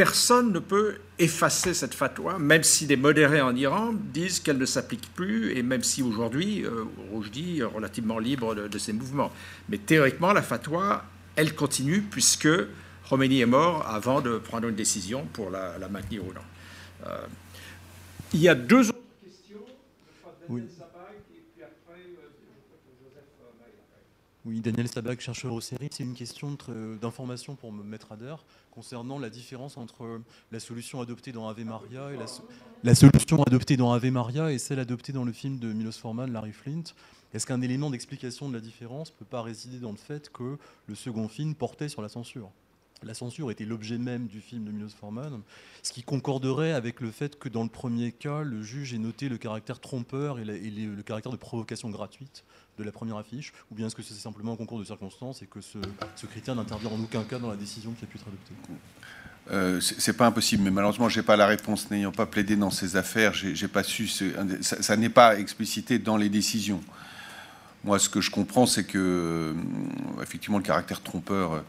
personne 0.00 0.50
ne 0.50 0.60
peut 0.60 0.96
effacer 1.18 1.74
cette 1.74 1.92
fatwa, 1.92 2.38
même 2.38 2.62
si 2.62 2.86
des 2.86 2.96
modérés 2.96 3.42
en 3.42 3.54
Iran 3.54 3.92
disent 3.92 4.40
qu'elle 4.40 4.56
ne 4.56 4.64
s'applique 4.64 5.14
plus, 5.14 5.54
et 5.58 5.62
même 5.62 5.82
si 5.82 6.02
aujourd'hui, 6.02 6.64
euh, 6.64 6.84
Roujdi 7.12 7.58
est 7.58 7.64
relativement 7.64 8.18
libre 8.18 8.54
de, 8.54 8.78
ses 8.78 8.94
mouvements. 8.94 9.30
Mais 9.68 9.76
théoriquement, 9.76 10.32
la 10.32 10.40
fatwa, 10.40 11.04
elle 11.36 11.54
continue, 11.54 12.00
puisque 12.00 12.48
Khomeini 13.10 13.42
est 13.42 13.46
mort 13.46 13.86
avant 13.86 14.22
de 14.22 14.38
prendre 14.38 14.68
une 14.68 14.74
décision 14.74 15.26
pour 15.34 15.50
la, 15.50 15.76
maintenir 15.90 16.24
ou 16.24 16.32
non. 16.32 16.40
Euh, 17.06 17.18
il 18.32 18.40
y 18.40 18.48
a 18.48 18.54
deux 18.54 18.88
autres 18.88 18.98
questions. 19.22 19.60
Oui. 20.48 20.62
Oui, 24.46 24.62
Daniel 24.62 24.88
Sabag, 24.88 25.20
chercheur 25.20 25.52
au 25.52 25.60
série. 25.60 25.88
C'est 25.90 26.02
une 26.02 26.14
question 26.14 26.56
d'information 27.02 27.56
pour 27.56 27.72
me 27.72 27.82
mettre 27.82 28.12
à 28.12 28.16
l'heure 28.16 28.46
concernant 28.70 29.18
la 29.18 29.28
différence 29.28 29.76
entre 29.76 30.22
la 30.50 30.60
solution 30.60 31.02
adoptée 31.02 31.30
dans 31.30 31.46
Ave 31.46 31.62
Maria 31.62 32.10
et 32.10 32.16
la, 32.82 32.94
solution 32.94 33.42
adoptée 33.42 33.76
dans 33.76 33.92
Ave 33.92 34.10
Maria 34.10 34.50
et 34.50 34.56
celle 34.56 34.78
adoptée 34.78 35.12
dans 35.12 35.24
le 35.24 35.32
film 35.32 35.58
de 35.58 35.70
Milos 35.74 35.92
Forman, 35.92 36.32
Larry 36.32 36.52
Flint. 36.52 36.84
Est-ce 37.34 37.46
qu'un 37.46 37.60
élément 37.60 37.90
d'explication 37.90 38.48
de 38.48 38.54
la 38.54 38.60
différence 38.60 39.12
ne 39.12 39.16
peut 39.18 39.26
pas 39.26 39.42
résider 39.42 39.78
dans 39.78 39.90
le 39.90 39.98
fait 39.98 40.30
que 40.32 40.56
le 40.86 40.94
second 40.94 41.28
film 41.28 41.54
portait 41.54 41.90
sur 41.90 42.00
la 42.00 42.08
censure? 42.08 42.50
La 43.02 43.14
censure 43.14 43.50
était 43.50 43.64
l'objet 43.64 43.98
même 43.98 44.26
du 44.26 44.40
film 44.40 44.64
de 44.64 44.72
Milos 44.72 44.90
Forman, 44.90 45.42
ce 45.82 45.92
qui 45.92 46.02
concorderait 46.02 46.72
avec 46.72 47.00
le 47.00 47.10
fait 47.10 47.38
que 47.38 47.48
dans 47.48 47.62
le 47.62 47.70
premier 47.70 48.12
cas, 48.12 48.42
le 48.42 48.62
juge 48.62 48.92
ait 48.92 48.98
noté 48.98 49.28
le 49.28 49.38
caractère 49.38 49.80
trompeur 49.80 50.38
et, 50.38 50.44
le 50.44 51.02
caractère 51.02 51.32
de 51.32 51.38
provocation 51.38 51.88
gratuite 51.88 52.44
de 52.80 52.86
la 52.86 52.92
première 52.92 53.16
affiche, 53.16 53.52
ou 53.70 53.74
bien 53.74 53.86
est-ce 53.86 53.94
que 53.94 54.02
c'est 54.02 54.14
simplement 54.14 54.54
un 54.54 54.56
concours 54.56 54.78
de 54.78 54.84
circonstances 54.84 55.42
et 55.42 55.46
que 55.46 55.60
ce, 55.60 55.78
critère 56.26 56.56
n'intervient 56.56 56.90
en 56.90 57.00
aucun 57.00 57.22
cas 57.22 57.38
dans 57.38 57.50
la 57.50 57.56
décision 57.56 57.92
qui 57.92 58.04
a 58.04 58.08
pu 58.08 58.16
être 58.18 58.26
adoptée? 58.26 58.54
Euh, 59.52 59.80
c'est 59.80 60.12
pas 60.12 60.26
impossible, 60.26 60.62
mais 60.62 60.70
malheureusement, 60.70 61.08
j'ai 61.08 61.22
pas 61.22 61.36
la 61.36 61.46
réponse. 61.46 61.90
N'ayant 61.90 62.12
pas 62.12 62.26
plaidé 62.26 62.56
dans 62.56 62.70
ces 62.70 62.96
affaires, 62.96 63.34
j'ai 63.34 63.68
pas 63.68 63.82
su. 63.82 64.08
Ça, 64.60 64.96
n'est 64.96 65.08
pas 65.08 65.38
explicité 65.38 65.98
dans 65.98 66.16
les 66.16 66.28
décisions. 66.28 66.80
Moi, 67.84 67.98
ce 67.98 68.08
que 68.08 68.20
je 68.20 68.30
comprends, 68.30 68.66
c'est 68.66 68.84
que, 68.84 68.98
euh, 68.98 70.22
effectivement, 70.22 70.58
le 70.58 70.62
caractère 70.62 71.00
trompeur, 71.00 71.64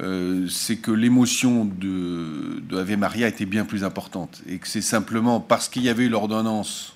euh, 0.00 0.46
c'est 0.48 0.76
que 0.76 0.90
l'émotion 0.90 1.64
de, 1.64 2.60
de 2.60 2.78
Ave 2.78 2.96
Maria 2.96 3.26
était 3.26 3.46
bien 3.46 3.64
plus 3.64 3.82
importante, 3.82 4.42
et 4.46 4.58
que 4.58 4.68
c'est 4.68 4.82
simplement 4.82 5.40
parce 5.40 5.68
qu'il 5.68 5.82
y 5.82 5.88
avait 5.88 6.04
eu 6.04 6.08
l'ordonnance 6.10 6.94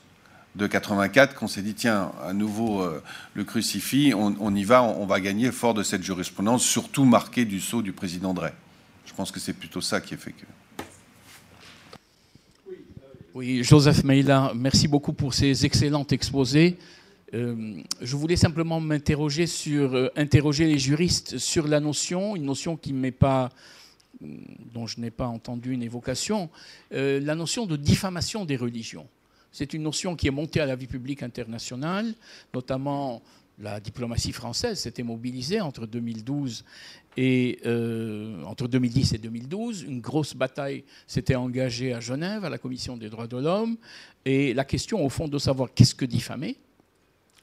de 0.54 0.66
84 0.66 1.34
qu'on 1.34 1.48
s'est 1.48 1.62
dit 1.62 1.74
tiens, 1.74 2.12
à 2.22 2.32
nouveau 2.32 2.82
euh, 2.82 3.02
le 3.34 3.44
crucifix, 3.44 4.14
on, 4.14 4.54
y 4.54 4.64
va, 4.64 4.82
on, 4.82 5.06
va 5.06 5.20
gagner 5.20 5.50
fort 5.50 5.74
de 5.74 5.82
cette 5.82 6.02
jurisprudence, 6.02 6.64
surtout 6.64 7.04
marquée 7.04 7.44
du 7.44 7.60
sceau 7.60 7.82
du 7.82 7.92
président 7.92 8.34
Drey. 8.34 8.52
Je 9.04 9.12
pense 9.14 9.32
que 9.32 9.40
c'est 9.40 9.52
plutôt 9.52 9.80
ça 9.80 10.00
qui 10.00 10.14
a 10.14 10.16
fait 10.16 10.32
que. 10.32 10.46
Oui, 13.34 13.64
Joseph 13.64 14.04
Meila, 14.04 14.52
merci 14.54 14.86
beaucoup 14.86 15.12
pour 15.12 15.34
ces 15.34 15.66
excellents 15.66 16.06
exposés. 16.06 16.78
Euh, 17.34 17.82
je 18.00 18.14
voulais 18.14 18.36
simplement 18.36 18.78
m'interroger 18.78 19.48
sur, 19.48 19.92
euh, 19.96 20.08
interroger 20.14 20.66
les 20.66 20.78
juristes 20.78 21.38
sur 21.38 21.66
la 21.66 21.80
notion, 21.80 22.36
une 22.36 22.44
notion 22.44 22.76
qui 22.76 22.92
m'est 22.92 23.10
pas, 23.10 23.48
dont 24.20 24.86
je 24.86 25.00
n'ai 25.00 25.10
pas 25.10 25.26
entendu 25.26 25.72
une 25.72 25.82
évocation, 25.82 26.48
la 26.92 27.34
notion 27.34 27.66
de 27.66 27.76
diffamation 27.76 28.44
des 28.44 28.56
religions. 28.56 29.08
C'est 29.54 29.72
une 29.72 29.84
notion 29.84 30.16
qui 30.16 30.26
est 30.26 30.32
montée 30.32 30.60
à 30.60 30.66
la 30.66 30.74
vie 30.74 30.88
publique 30.88 31.22
internationale, 31.22 32.12
notamment 32.52 33.22
la 33.60 33.78
diplomatie 33.78 34.32
française 34.32 34.80
s'était 34.80 35.04
mobilisée 35.04 35.60
entre 35.60 35.86
2012 35.86 36.64
et 37.16 37.60
euh, 37.64 38.42
entre 38.46 38.66
2010 38.66 39.12
et 39.12 39.18
2012. 39.18 39.82
Une 39.82 40.00
grosse 40.00 40.34
bataille 40.34 40.82
s'était 41.06 41.36
engagée 41.36 41.94
à 41.94 42.00
Genève, 42.00 42.44
à 42.44 42.50
la 42.50 42.58
Commission 42.58 42.96
des 42.96 43.08
droits 43.08 43.28
de 43.28 43.36
l'homme. 43.36 43.76
Et 44.24 44.54
la 44.54 44.64
question, 44.64 45.06
au 45.06 45.08
fond, 45.08 45.28
de 45.28 45.38
savoir 45.38 45.72
qu'est-ce 45.72 45.94
que 45.94 46.04
diffamer, 46.04 46.58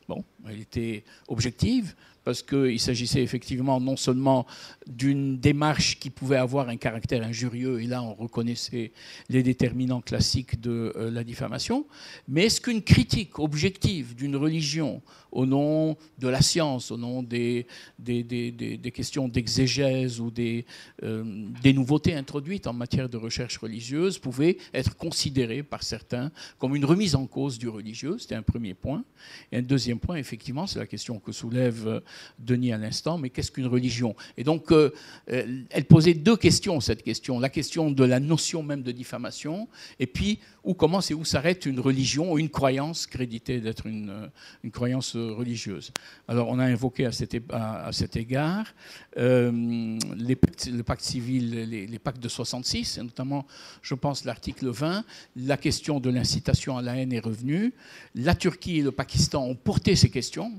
bon, 0.09 0.25
elle 0.49 0.59
était 0.59 1.05
objective 1.29 1.95
parce 2.23 2.43
qu'il 2.43 2.79
s'agissait 2.79 3.21
effectivement 3.21 3.79
non 3.79 3.95
seulement 3.95 4.45
d'une 4.87 5.39
démarche 5.39 5.99
qui 5.99 6.09
pouvait 6.09 6.37
avoir 6.37 6.69
un 6.69 6.77
caractère 6.77 7.23
injurieux, 7.23 7.81
et 7.81 7.87
là 7.87 8.03
on 8.03 8.13
reconnaissait 8.13 8.91
les 9.29 9.43
déterminants 9.43 10.01
classiques 10.01 10.61
de 10.61 10.93
euh, 10.95 11.11
la 11.11 11.23
diffamation, 11.23 11.85
mais 12.27 12.45
est-ce 12.45 12.61
qu'une 12.61 12.81
critique 12.81 13.39
objective 13.39 14.15
d'une 14.15 14.35
religion 14.35 15.01
au 15.31 15.45
nom 15.45 15.95
de 16.19 16.27
la 16.27 16.41
science, 16.41 16.91
au 16.91 16.97
nom 16.97 17.23
des, 17.23 17.65
des, 17.97 18.91
questions 18.93 19.27
d'exégèse 19.27 20.19
ou 20.19 20.29
des, 20.29 20.65
euh, 21.03 21.23
des 21.63 21.73
nouveautés 21.73 22.15
introduites 22.15 22.67
en 22.67 22.73
matière 22.73 23.07
de 23.07 23.17
recherche 23.17 23.57
religieuse 23.57 24.19
pouvait 24.19 24.57
être 24.73 24.97
considérée 24.97 25.63
par 25.63 25.83
certains 25.83 26.31
comme 26.59 26.75
une 26.75 26.85
remise 26.85 27.15
en 27.15 27.27
cause 27.27 27.57
du 27.57 27.69
religieux? 27.69 28.17
C'était 28.19 28.35
un 28.35 28.41
premier 28.41 28.73
point. 28.73 29.03
Et 29.51 29.57
un 29.57 29.61
deuxième 29.61 29.99
point, 29.99 30.17
effectivement, 30.17 30.67
c'est 30.67 30.79
la 30.79 30.87
question 30.87 31.19
que 31.19 31.31
soulève 31.31 32.01
Denis 32.39 32.73
à 32.73 32.77
l'instant, 32.77 33.17
mais 33.17 33.29
qu'est-ce 33.29 33.51
qu'une 33.51 33.67
religion? 33.67 34.15
Et 34.37 34.43
donc, 34.43 34.71
euh, 34.71 34.91
elle 35.27 35.85
posait 35.85 36.13
deux 36.13 36.37
questions, 36.37 36.79
cette 36.79 37.03
question. 37.03 37.39
La 37.39 37.49
question 37.49 37.91
de 37.91 38.03
la 38.03 38.19
notion 38.19 38.63
même 38.63 38.83
de 38.83 38.91
diffamation, 38.91 39.67
et 39.99 40.07
puis 40.07 40.39
où 40.63 40.73
commence 40.73 41.11
et 41.11 41.13
où 41.13 41.25
s'arrête 41.25 41.65
une 41.65 41.79
religion 41.79 42.33
ou 42.33 42.39
une 42.39 42.49
croyance 42.49 43.07
créditée 43.07 43.59
d'être 43.61 43.87
une, 43.87 44.29
une 44.63 44.71
croyance 44.71 45.15
religieuse. 45.15 45.91
Alors 46.27 46.49
on 46.49 46.59
a 46.59 46.65
invoqué 46.65 47.05
à 47.05 47.11
cet, 47.11 47.35
à, 47.49 47.91
cet 47.91 48.15
égard 48.15 48.73
euh, 49.17 49.51
le 49.51 50.81
pacte 50.83 51.03
civil, 51.03 51.69
les, 51.69 51.99
pactes 51.99 52.21
de 52.21 52.29
66, 52.29 52.97
et 52.97 53.03
notamment, 53.03 53.45
je 53.81 53.95
pense, 53.95 54.25
l'article 54.25 54.69
20. 54.69 55.03
La 55.35 55.57
question 55.57 55.99
de 55.99 56.09
l'incitation 56.09 56.77
à 56.77 56.81
la 56.81 56.95
haine 56.97 57.13
est 57.13 57.19
revenue. 57.19 57.73
La 58.15 58.35
Turquie 58.35 58.79
et 58.79 58.81
le 58.81 58.91
Pakistan 58.91 59.43
ont 59.45 59.55
porté 59.55 59.95
ces 59.95 60.09
questions. 60.09 60.51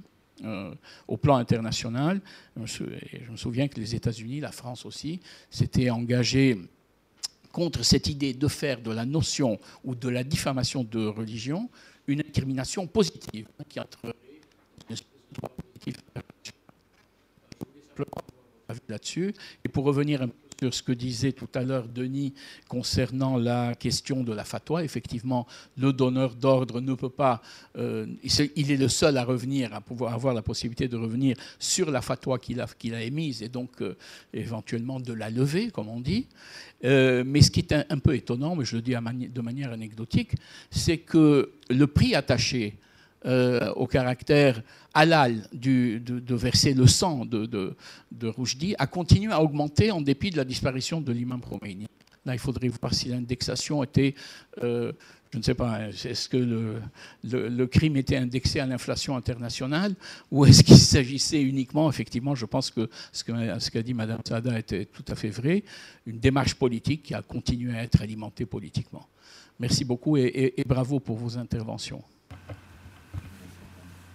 Euh, 0.44 0.74
au 1.06 1.16
plan 1.16 1.36
international. 1.36 2.20
Je 2.56 3.30
me 3.30 3.36
souviens 3.36 3.68
que 3.68 3.78
les 3.78 3.94
États-Unis, 3.94 4.40
la 4.40 4.50
France 4.50 4.84
aussi, 4.84 5.20
s'étaient 5.50 5.88
engagés 5.88 6.58
contre 7.52 7.84
cette 7.84 8.08
idée 8.08 8.34
de 8.34 8.48
faire 8.48 8.80
de 8.80 8.90
la 8.90 9.04
notion 9.04 9.60
ou 9.84 9.94
de 9.94 10.08
la 10.08 10.24
diffamation 10.24 10.82
de 10.82 11.06
religion 11.06 11.70
une 12.08 12.20
incrimination 12.20 12.88
positive 12.88 13.46
qui 13.68 13.78
entrerait 13.78 14.14
là-dessus. 18.88 19.34
Et 19.64 19.68
pour 19.68 19.84
revenir 19.84 20.22
un 20.22 20.28
peu 20.28 20.41
sur 20.62 20.74
ce 20.74 20.82
que 20.84 20.92
disait 20.92 21.32
tout 21.32 21.49
à 21.57 21.65
l'heure 21.65 21.89
Denis 21.89 22.34
concernant 22.68 23.36
la 23.36 23.74
question 23.74 24.23
de 24.23 24.32
la 24.32 24.44
fatwa, 24.44 24.84
effectivement, 24.84 25.44
le 25.76 25.92
donneur 25.92 26.36
d'ordre 26.36 26.81
ne 26.81 26.94
peut 26.94 27.10
pas, 27.10 27.42
euh, 27.76 28.07
il 28.55 28.70
est 28.70 28.76
le 28.76 28.86
seul 28.86 29.16
à 29.16 29.24
revenir, 29.24 29.74
à 29.74 29.81
pouvoir 29.81 30.15
avoir 30.15 30.34
la 30.34 30.42
possibilité 30.42 30.86
de 30.86 30.97
revenir 30.97 31.36
sur 31.58 31.91
la 31.91 32.00
fatwa 32.00 32.39
qu'il 32.39 32.60
a, 32.60 32.68
qu'il 32.78 32.94
a 32.94 33.02
émise 33.02 33.42
et 33.42 33.49
donc 33.49 33.82
euh, 33.82 33.97
éventuellement 34.32 35.00
de 35.00 35.12
la 35.12 35.31
lever, 35.31 35.73
comme 35.73 35.89
on 35.89 36.00
dit. 36.00 36.28
Euh, 36.84 37.24
mais 37.26 37.42
ce 37.42 37.50
qui 37.50 37.58
est 37.58 37.73
un, 37.73 37.99
peu 37.99 38.15
étonnant, 38.15 38.55
mais 38.55 38.65
je 38.65 38.76
le 38.76 38.82
dis 38.82 38.92
de 38.92 39.41
manière 39.41 39.73
anecdotique, 39.73 40.36
c'est 40.70 40.99
que 40.99 41.50
le 41.70 41.86
prix 41.89 42.15
attaché 42.15 42.76
euh, 43.25 43.73
au 43.75 43.86
caractère 43.86 44.62
halal 44.94 45.47
du, 45.52 46.01
de, 46.01 46.34
verser 46.34 46.75
le 46.75 46.89
sang 46.89 47.25
de, 47.25 47.47
de 47.47 47.75
a 48.78 48.86
continué 48.86 49.33
à 49.33 49.41
augmenter 49.41 49.92
en 49.92 50.01
dépit 50.01 50.31
de 50.31 50.36
la 50.36 50.44
disparition 50.44 51.01
de 51.01 51.12
l'imam 51.12 51.41
Khomeini. 51.41 51.86
Là, 52.25 52.34
il 52.34 52.39
faudrait 52.39 52.68
voir 52.68 52.92
si 52.92 53.09
l'indexation 53.09 53.83
était, 53.83 54.15
euh, 54.62 54.92
je 55.33 55.39
ne 55.39 55.42
sais 55.42 55.55
pas, 55.55 55.89
est-ce 55.89 56.28
que 56.28 56.36
le, 57.23 57.67
crime 57.67 57.97
était 57.97 58.17
indexé 58.17 58.59
à 58.59 58.67
l'inflation 58.67 59.17
internationale 59.17 59.94
ou 60.31 60.44
est-ce 60.44 60.65
qu'il 60.65 60.76
s'agissait 60.76 61.42
uniquement, 61.42 61.89
effectivement, 61.89 62.34
je 62.34 62.47
pense 62.47 62.70
que 62.70 62.89
ce 63.12 63.70
qu'a 63.70 63.83
dit 63.83 63.94
Mme 63.94 64.20
Sada 64.26 64.59
était 64.59 64.84
tout 64.84 65.05
à 65.09 65.15
fait 65.15 65.31
vrai, 65.31 65.62
une 66.07 66.18
démarche 66.18 66.55
politique 66.55 67.05
qui 67.05 67.15
a 67.15 67.23
continué 67.23 67.76
à 67.76 67.83
être 67.84 68.02
alimentée 68.02 68.47
politiquement. 68.47 69.09
Merci 69.59 69.84
beaucoup 69.84 70.17
et 70.17 70.55
bravo 70.67 70.99
pour 70.99 71.17
vos 71.17 71.39
interventions. 71.39 72.02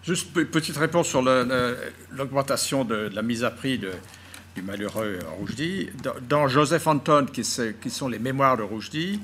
Juste 0.08 0.32
petite 0.32 0.77
réponse 0.77 1.10
sur 1.10 1.22
l'augmentation 1.22 2.86
de, 2.86 3.10
la 3.14 3.22
mise 3.22 3.44
à 3.44 3.52
prix 3.52 3.77
du 3.77 4.61
malheureux 4.61 5.19
Rougedi. 5.38 5.90
Dans, 6.30 6.48
Joseph 6.48 6.88
Anton, 6.88 7.26
qui, 7.26 7.42
qui, 7.82 7.90
sont 7.90 8.08
les 8.08 8.18
mémoires 8.18 8.56
de 8.56 8.64
Rougedi, 8.64 9.19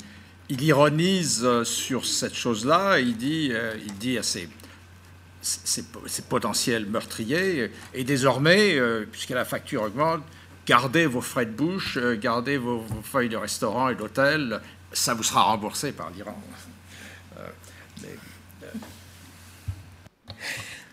il 0.49 0.61
ironise 0.61 1.47
sur 1.63 2.05
cette 2.05 2.35
chose-là. 2.35 2.99
Il 2.99 3.15
dit, 3.15 3.53
il 3.85 3.93
dit 3.93 4.17
à 4.17 4.23
ses, 4.23 4.49
potentiels 6.27 6.85
meurtriers, 6.85 7.71
et 7.93 8.03
désormais, 8.03 8.77
puisque 9.09 9.29
la 9.29 9.45
facture 9.45 9.83
augmente, 9.83 10.23
gardez 10.67 11.05
vos 11.05 11.21
frais 11.21 11.45
de 11.45 11.51
bouche, 11.51 11.97
gardez 12.19 12.57
vos 12.57 12.85
feuilles 13.03 13.29
de 13.29 13.37
restaurant 13.37 13.87
et 13.87 13.95
d'hôtel, 13.95 14.59
ça 14.91 15.13
vous 15.13 15.23
sera 15.23 15.43
remboursé 15.43 15.93
par 15.93 16.09
l'Iran. 16.09 16.37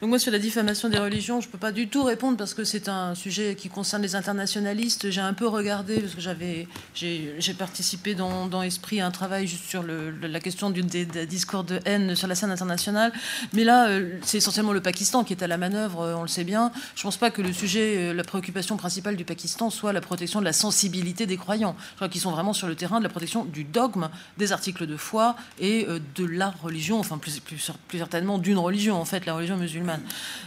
Donc 0.01 0.09
moi, 0.09 0.19
sur 0.19 0.33
la 0.33 0.39
diffamation 0.39 0.89
des 0.89 0.99
religions, 0.99 1.43
je 1.43 1.47
ne 1.47 1.53
peux 1.53 1.59
pas 1.59 1.73
du 1.73 1.87
tout 1.87 2.03
répondre 2.05 2.39
parce 2.39 2.55
que 2.55 2.65
c'est 2.65 2.89
un 2.89 3.15
sujet 3.15 3.55
qui 3.55 3.69
concerne 3.69 4.01
les 4.01 4.15
internationalistes. 4.17 5.11
J'ai 5.11 5.21
un 5.21 5.35
peu 5.35 5.47
regardé, 5.47 6.01
parce 6.01 6.15
que 6.15 6.23
j'avais, 6.23 6.67
j'ai, 6.95 7.55
participé 7.59 8.15
dans, 8.15 8.47
dans, 8.47 8.63
Esprit 8.63 9.03
à 9.03 9.07
un 9.07 9.11
travail 9.11 9.47
juste 9.47 9.65
sur 9.65 9.83
le, 9.83 10.11
la 10.23 10.41
question 10.41 10.71
du, 10.71 10.83
des, 10.83 11.05
discours 11.27 11.65
de 11.65 11.81
haine 11.85 12.17
sur 12.17 12.29
la 12.29 12.35
scène 12.35 12.51
internationale. 12.51 13.13
Mais 13.53 13.63
là, 13.63 13.89
euh, 13.89 14.19
c'est 14.23 14.39
essentiellement 14.39 14.73
le 14.73 14.81
Pakistan 14.81 15.23
qui 15.23 15.35
est 15.35 15.43
à 15.43 15.47
la 15.47 15.59
manœuvre, 15.59 16.01
euh, 16.01 16.15
on 16.15 16.23
le 16.23 16.29
sait 16.29 16.45
bien. 16.45 16.73
Je 16.95 17.01
ne 17.01 17.03
pense 17.03 17.19
pas 17.19 17.31
que 17.31 17.43
le 17.43 17.53
sujet, 17.53 17.97
euh, 17.99 18.15
la 18.15 18.25
préoccupation 18.25 18.79
principale 18.79 19.17
du 19.17 19.27
Pakistan 19.27 19.69
soit 19.69 19.93
la 19.93 20.01
protection 20.01 20.41
de 20.41 20.47
la 20.47 20.55
sensibilité 20.55 21.27
des 21.27 21.37
croyants. 21.37 21.77
Je 21.91 21.97
crois 21.97 22.09
qu'ils 22.09 22.23
sont 22.23 22.31
vraiment 22.31 22.55
sur 22.55 22.69
le 22.69 22.75
terrain 22.75 23.01
de 23.01 23.05
la 23.05 23.11
protection 23.11 23.45
du 23.45 23.65
dogme, 23.65 24.09
des 24.39 24.53
articles 24.53 24.87
de 24.87 24.97
foi 24.97 25.37
et 25.59 25.87
de 26.15 26.25
la 26.25 26.55
religion, 26.63 26.99
enfin 26.99 27.19
plus, 27.19 27.39
plus 27.41 27.59
certainement 27.99 28.39
d'une 28.39 28.59
religion, 28.59 28.99
en 28.99 29.05
fait, 29.05 29.27
la 29.27 29.35
religion 29.35 29.59
musulmane. 29.59 29.90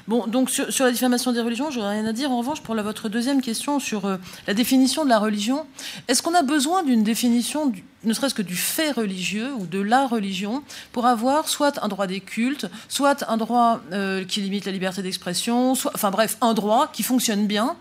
Bon, 0.08 0.28
donc 0.28 0.50
sur, 0.50 0.68
la 0.80 0.92
diffamation 0.92 1.32
des 1.32 1.42
religions, 1.42 1.72
je 1.72 1.80
n'aurais 1.80 2.00
rien 2.00 2.06
à 2.06 2.14
dire. 2.14 2.32
En 2.32 2.38
revanche, 2.38 2.62
pour 2.62 2.76
votre 2.76 3.10
deuxième 3.10 3.42
question 3.42 3.80
sur 3.80 4.06
euh, 4.06 4.18
la 4.48 4.54
définition 4.54 5.06
de 5.06 5.10
la 5.10 5.20
religion, 5.20 5.66
est-ce 6.08 6.22
qu'on 6.22 6.34
a 6.34 6.44
besoin 6.44 6.84
d'une 6.84 7.04
définition, 7.04 7.72
ne 8.03 8.14
serait-ce 8.14 8.33
que 8.33 8.41
du 8.41 8.56
fait 8.56 8.91
religieux 8.91 9.53
ou 9.53 9.65
de 9.65 9.80
la 9.80 10.07
religion, 10.07 10.64
pour 10.91 11.06
avoir 11.06 11.49
soit 11.49 11.83
un 11.83 11.88
droit 11.88 12.07
des 12.07 12.19
cultes, 12.19 12.67
soit 12.88 13.23
un 13.30 13.38
droit 13.38 13.82
euh, 13.91 14.25
qui 14.25 14.41
limite 14.41 14.65
la 14.65 14.72
liberté 14.72 15.01
d'expression, 15.01 15.75
soit, 15.75 15.91
enfin 15.95 16.11
bref, 16.11 16.38
un 16.41 16.53
droit 16.53 16.90
qui 16.91 17.03
fonctionne 17.03 17.48
bien 17.48 17.75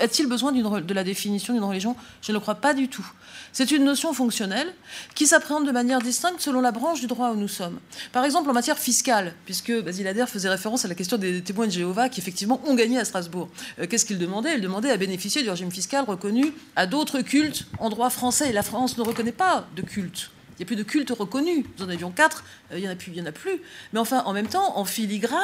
Est-il 0.00 0.26
besoin 0.26 0.52
de 0.52 0.94
la 0.94 1.04
définition 1.04 1.54
d'une 1.54 1.64
religion? 1.64 1.96
Je 2.22 2.32
ne 2.32 2.36
le 2.36 2.40
crois 2.40 2.56
pas 2.56 2.74
du 2.74 2.88
tout. 2.88 3.06
C'est 3.52 3.70
une 3.70 3.84
notion 3.84 4.12
fonctionnelle 4.12 4.72
qui 5.14 5.26
s'appréhende 5.26 5.66
de 5.66 5.72
manière 5.72 6.00
distincte 6.00 6.40
selon 6.40 6.60
la 6.60 6.72
branche 6.72 7.00
du 7.00 7.06
droit 7.06 7.30
où 7.30 7.36
nous 7.36 7.48
sommes. 7.48 7.78
Par 8.12 8.24
exemple, 8.24 8.50
en 8.50 8.52
matière 8.52 8.78
fiscale, 8.78 9.34
puisque 9.44 9.72
Basile 9.82 10.06
Adair 10.08 10.28
faisait 10.28 10.50
référence 10.50 10.84
à 10.84 10.88
la 10.88 10.94
question 10.94 11.16
des 11.16 11.40
témoins 11.42 11.66
de 11.66 11.72
Jéhovah 11.72 12.08
qui 12.08 12.20
effectivement 12.20 12.60
ont 12.66 12.74
gagné 12.74 12.98
à 12.98 13.04
Strasbourg. 13.04 13.48
Euh, 13.78 13.86
qu'est-ce 13.86 14.04
qu'il 14.04 14.18
demandait? 14.18 14.54
Il 14.56 14.60
demandait 14.60 14.90
à 14.90 14.96
bénéficier 14.96 15.42
du 15.42 15.48
régime 15.48 15.72
fiscal 15.72 16.04
reconnu 16.04 16.52
à 16.76 16.86
d'autres 16.86 17.20
cultes 17.20 17.66
en 17.78 17.88
droit 17.88 18.10
français. 18.10 18.50
Et 18.50 18.52
la 18.52 18.62
France 18.62 18.98
ne 18.98 19.02
reconnaît 19.02 19.25
pas 19.32 19.66
de 19.76 19.82
culte. 19.82 20.30
Il 20.56 20.62
n'y 20.62 20.64
a 20.64 20.68
plus 20.68 20.76
de 20.76 20.82
culte 20.82 21.10
reconnu. 21.10 21.66
Nous 21.78 21.84
en 21.84 21.88
avions 21.90 22.10
quatre, 22.10 22.44
euh, 22.72 22.78
il 22.78 22.80
n'y 22.80 22.88
en 22.88 22.92
a 22.92 22.96
plus, 22.96 23.12
plus. 23.32 23.60
Mais 23.92 24.00
enfin, 24.00 24.22
en 24.24 24.32
même 24.32 24.46
temps, 24.46 24.78
en 24.78 24.86
filigrane, 24.86 25.38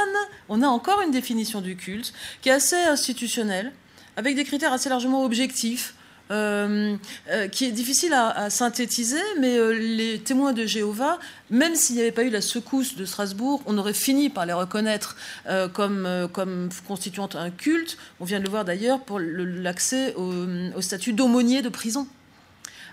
on 0.49 0.62
a 0.62 0.67
encore 0.67 1.02
une 1.02 1.11
définition 1.11 1.61
du 1.61 1.77
culte 1.77 2.15
qui 2.41 2.49
est 2.49 2.52
assez 2.52 2.77
institutionnelle, 2.77 3.73
avec 4.17 4.36
des 4.36 4.44
critères 4.44 4.73
assez 4.73 4.89
largement 4.89 5.25
objectifs. 5.25 5.94
Euh, 6.31 6.97
euh, 7.31 7.49
qui 7.49 7.67
est 7.67 7.73
difficile 7.73 8.15
à, 8.15 8.49
synthétiser, 8.49 9.20
mais 9.39 9.59
les 9.75 10.19
témoins 10.19 10.55
de 10.55 10.65
Jéhovah, 10.65 11.19
même 11.51 11.75
s'il 11.75 11.97
n'y 11.97 12.01
avait 12.01 12.12
pas 12.12 12.23
eu 12.23 12.31
la 12.31 12.41
secousse 12.41 12.97
de 12.97 13.05
Strasbourg, 13.05 13.61
on 13.67 13.77
aurait 13.77 13.93
fini 13.93 14.31
par 14.31 14.47
les 14.47 14.55
reconnaître 14.55 15.17
comme, 15.75 16.28
comme 16.33 16.70
constituant 16.89 17.28
un 17.35 17.51
culte. 17.51 17.99
On 18.19 18.25
vient 18.25 18.39
de 18.39 18.44
le 18.44 18.51
voir 18.51 18.65
d'ailleurs 18.65 19.01
pour 19.01 19.19
l'accès 19.20 20.15
au, 20.15 20.33
au 20.75 20.81
statut 20.81 21.12
d'aumônier 21.12 21.61
de 21.61 21.69
prison. 21.69 22.07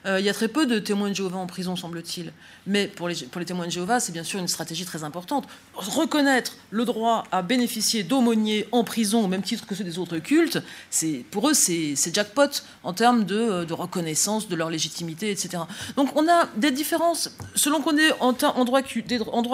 Il 0.06 0.24
y 0.24 0.30
a 0.30 0.34
très 0.34 0.48
peu 0.48 0.66
de 0.66 0.80
témoins 0.80 1.10
de 1.10 1.16
Jéhovah 1.16 1.38
en 1.38 1.48
prison, 1.48 1.76
semble-t-il. 1.76 2.32
Mais 2.70 2.88
pour 2.88 3.10
les, 3.10 3.16
pour 3.16 3.40
les 3.40 3.46
témoins 3.46 3.66
de 3.66 3.72
Jéhovah, 3.72 4.00
c'est 4.00 4.12
bien 4.12 4.24
sûr 4.24 4.40
une 4.40 4.48
stratégie 4.48 4.86
très 4.86 5.04
importante. 5.04 5.48
Reconnaître 5.74 6.56
le 6.70 6.86
droit 6.86 7.24
à 7.32 7.42
bénéficier 7.42 8.04
d'aumôniers 8.04 8.68
en 8.72 8.84
prison 8.84 9.26
au 9.26 9.28
même 9.28 9.42
titre 9.42 9.66
que 9.66 9.74
ceux 9.74 9.84
des 9.84 9.98
autres 9.98 10.20
cultes, 10.20 10.62
c'est 10.92 11.26
pour 11.32 11.50
eux, 11.50 11.56
c'est 11.56 11.96
jackpot 12.14 12.62
en 12.84 12.94
termes 12.94 13.24
de, 13.24 13.66
reconnaissance 13.74 14.48
de 14.48 14.56
leur 14.56 14.70
légitimité, 14.70 15.32
etc. 15.32 15.64
Donc 15.96 16.16
on 16.16 16.30
a 16.30 16.46
des 16.58 16.70
différences 16.70 17.32
selon 17.56 17.82
qu'on 17.82 17.98
est 17.98 18.12
en, 18.20 18.34
droit, 18.64 18.82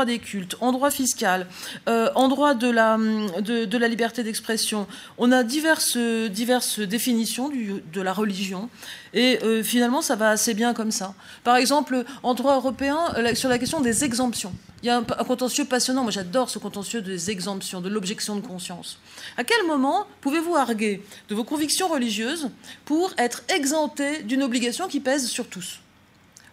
des 0.06 0.20
cultes, 0.20 0.58
en 0.60 0.74
droit 0.74 0.92
fiscal, 0.92 1.48
euh, 1.88 2.10
en 2.16 2.28
droit 2.28 2.54
de 2.54 2.70
la, 2.70 2.98
de, 2.98 3.78
la 3.78 3.88
liberté 3.88 4.24
d'expression. 4.24 4.88
On 5.18 5.32
a 5.32 5.44
diverses, 5.44 5.96
diverses 5.96 6.80
définitions 6.80 7.50
de 7.50 8.02
la 8.02 8.12
religion. 8.12 8.70
Et 9.16 9.40
euh, 9.44 9.64
finalement, 9.64 10.02
ça 10.02 10.18
va 10.18 10.32
assez 10.32 10.54
bien 10.54 10.74
comme 10.74 10.92
ça. 10.92 11.14
Par 11.46 11.56
exemple, 11.56 12.04
en 12.22 12.34
droit 12.34 12.56
européen, 12.56 13.05
euh, 13.16 13.36
sur 13.36 13.50
la 13.50 13.58
question 13.58 13.82
des 13.82 14.04
exemptions. 14.04 14.54
Il 14.84 14.88
y 14.88 14.90
a 14.90 14.98
un, 14.98 15.04
contentieux 15.04 15.66
passionnant, 15.66 16.04
moi 16.04 16.12
j'adore 16.12 16.50
ce 16.50 16.60
contentieux 16.60 17.02
des 17.02 17.32
exemptions, 17.32 17.82
de 17.82 17.90
l'objection 17.90 18.36
de 18.36 18.46
conscience. 18.46 19.00
À 19.38 19.44
quel 19.44 19.66
moment 19.66 20.06
pouvez-vous 20.22 20.56
arguer 20.56 21.02
de 21.30 21.36
vos 21.36 21.44
convictions 21.44 21.88
religieuses 21.88 22.50
pour 22.86 23.12
être 23.18 23.44
exempté 23.50 24.24
d'une 24.24 24.44
obligation 24.44 24.88
qui 24.88 25.00
pèse 25.00 25.28
sur 25.28 25.48
tous? 25.48 25.80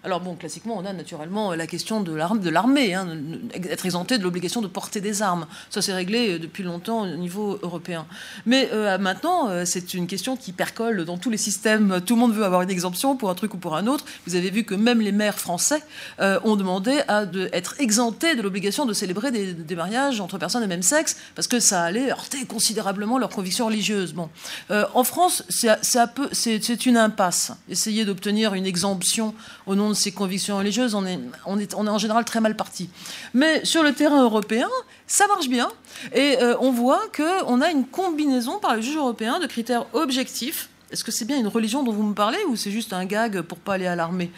Alors 0.05 0.21
bon, 0.21 0.35
classiquement, 0.35 0.77
on 0.77 0.85
a 0.85 0.93
naturellement 0.93 1.55
la 1.55 1.69
question 1.69 2.01
de 2.01 2.51
l'armée, 2.51 2.95
hein, 2.95 3.07
être 3.55 3.87
exempté 3.87 4.19
de 4.19 4.25
l'obligation 4.25 4.61
de 4.61 4.67
porter 4.67 5.01
des 5.01 5.23
armes. 5.23 5.47
Ça, 5.71 5.81
c'est 5.81 5.93
réglé 5.93 6.41
depuis 6.41 6.65
longtemps 6.65 7.03
au 7.03 7.17
niveau 7.17 7.61
européen. 7.63 8.05
Mais 8.45 8.69
euh, 8.73 8.99
maintenant, 8.99 9.49
euh, 9.49 9.65
c'est 9.65 9.95
une 9.95 10.09
question 10.09 10.37
qui 10.37 10.51
percole 10.51 11.05
dans 11.05 11.19
tous 11.19 11.31
les 11.31 11.37
systèmes. 11.37 12.01
Tout 12.05 12.15
le 12.15 12.21
monde 12.21 12.35
veut 12.35 12.45
avoir 12.45 12.63
une 12.63 12.71
exemption 12.71 13.15
pour 13.15 13.31
un 13.31 13.37
truc 13.37 13.55
ou 13.55 13.59
pour 13.59 13.77
un 13.77 13.87
autre. 13.87 14.05
Vous 14.27 14.35
avez 14.35 14.51
vu 14.51 14.65
que 14.65 14.75
même 14.75 15.01
les 15.01 15.13
maires 15.13 15.39
français 15.39 15.83
euh, 16.19 16.41
ont 16.43 16.57
demandé 16.57 17.01
à 17.07 17.25
être 17.53 17.77
exemptés 17.79 18.35
de 18.35 18.43
l'obligation 18.43 18.87
de 18.87 18.95
célébrer 18.95 19.31
des, 19.31 19.77
mariages 19.77 20.21
entre 20.21 20.37
personnes 20.37 20.63
de 20.63 20.67
même 20.67 20.83
sexe, 20.83 21.17
parce 21.35 21.47
que 21.47 21.61
ça 21.61 21.83
allait 21.83 22.11
heurter 22.11 22.45
considérablement 22.45 23.19
leurs 23.19 23.31
convictions 23.31 23.67
religieuses. 23.67 24.13
Bon. 24.13 24.29
en 24.71 25.05
France, 25.05 25.45
c'est 25.49 26.87
une 26.87 26.97
impasse. 26.97 27.53
Essayer 27.71 28.05
d'obtenir 28.05 28.55
une 28.55 28.67
exemption 28.67 29.35
au 29.67 29.75
nom 29.75 29.92
de 29.93 29.97
ses 29.97 30.13
convictions 30.13 30.59
religieuses, 30.59 30.95
on 30.95 31.07
est, 31.07 31.19
on 31.47 31.59
est, 31.59 31.75
on 31.75 31.87
est 31.87 31.91
en 31.91 31.99
général 31.99 32.25
très 32.25 32.41
mal 32.41 32.57
parti. 32.57 32.91
Mais 33.33 33.65
sur 33.65 33.83
le 33.83 33.93
terrain 33.93 34.23
européen, 34.23 34.69
ça 35.07 35.27
marche 35.29 35.49
bien. 35.49 35.69
Et 36.15 36.39
euh, 36.43 36.57
on 36.61 36.73
voit 36.73 37.03
qu'on 37.17 37.61
a 37.61 37.71
une 37.71 37.87
combinaison 37.87 38.59
par 38.59 38.75
le 38.77 38.83
juge 38.83 38.97
européen 38.97 39.39
de 39.39 39.47
critères 39.47 39.87
objectifs 39.93 40.69
est-ce 40.93 41.05
que 41.05 41.11
c'est 41.11 41.25
bien 41.25 41.39
une 41.39 41.49
religion 41.49 41.83
dont 41.83 41.93
vous 41.93 42.03
me 42.03 42.13
parlez 42.13 42.37
ou 42.49 42.55
c'est 42.55 42.71
juste 42.71 42.93
un 42.93 43.07
gag 43.07 43.41
pour 43.41 43.59
pas 43.59 43.75
aller 43.75 43.87
à 43.87 43.97
l'armée? 43.97 44.31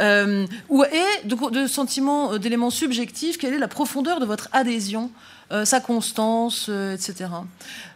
Euh, 0.00 0.44
Et 0.70 1.26
de, 1.26 1.50
de 1.50 1.66
sentiments, 1.68 2.32
euh, 2.32 2.38
d'éléments 2.38 2.70
subjectifs, 2.70 3.38
quelle 3.38 3.54
est 3.54 3.58
la 3.58 3.68
profondeur 3.68 4.18
de 4.18 4.26
votre 4.26 4.48
adhésion 4.52 5.12
sa 5.64 5.80
constance, 5.80 6.66
euh, 6.68 6.94
etc. 6.94 7.30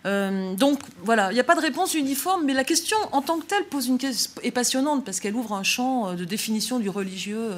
Euh, 0.06 0.54
donc 0.54 0.80
voilà, 1.04 1.30
il 1.30 1.34
n'y 1.34 1.40
a 1.40 1.44
pas 1.44 1.54
de 1.54 1.60
réponse 1.60 1.94
uniforme, 1.94 2.44
mais 2.44 2.52
la 2.52 2.64
question 2.64 2.96
en 3.12 3.22
tant 3.22 3.38
que 3.38 3.46
telle 3.46 3.64
pose 3.64 3.86
une 3.86 3.98
question, 3.98 4.30
est 4.42 4.50
passionnante 4.50 5.04
parce 5.04 5.20
qu'elle 5.20 5.34
ouvre 5.34 5.54
un 5.54 5.62
champ 5.62 6.14
de 6.14 6.24
définition 6.24 6.78
du 6.78 6.88
religieux. 6.88 7.50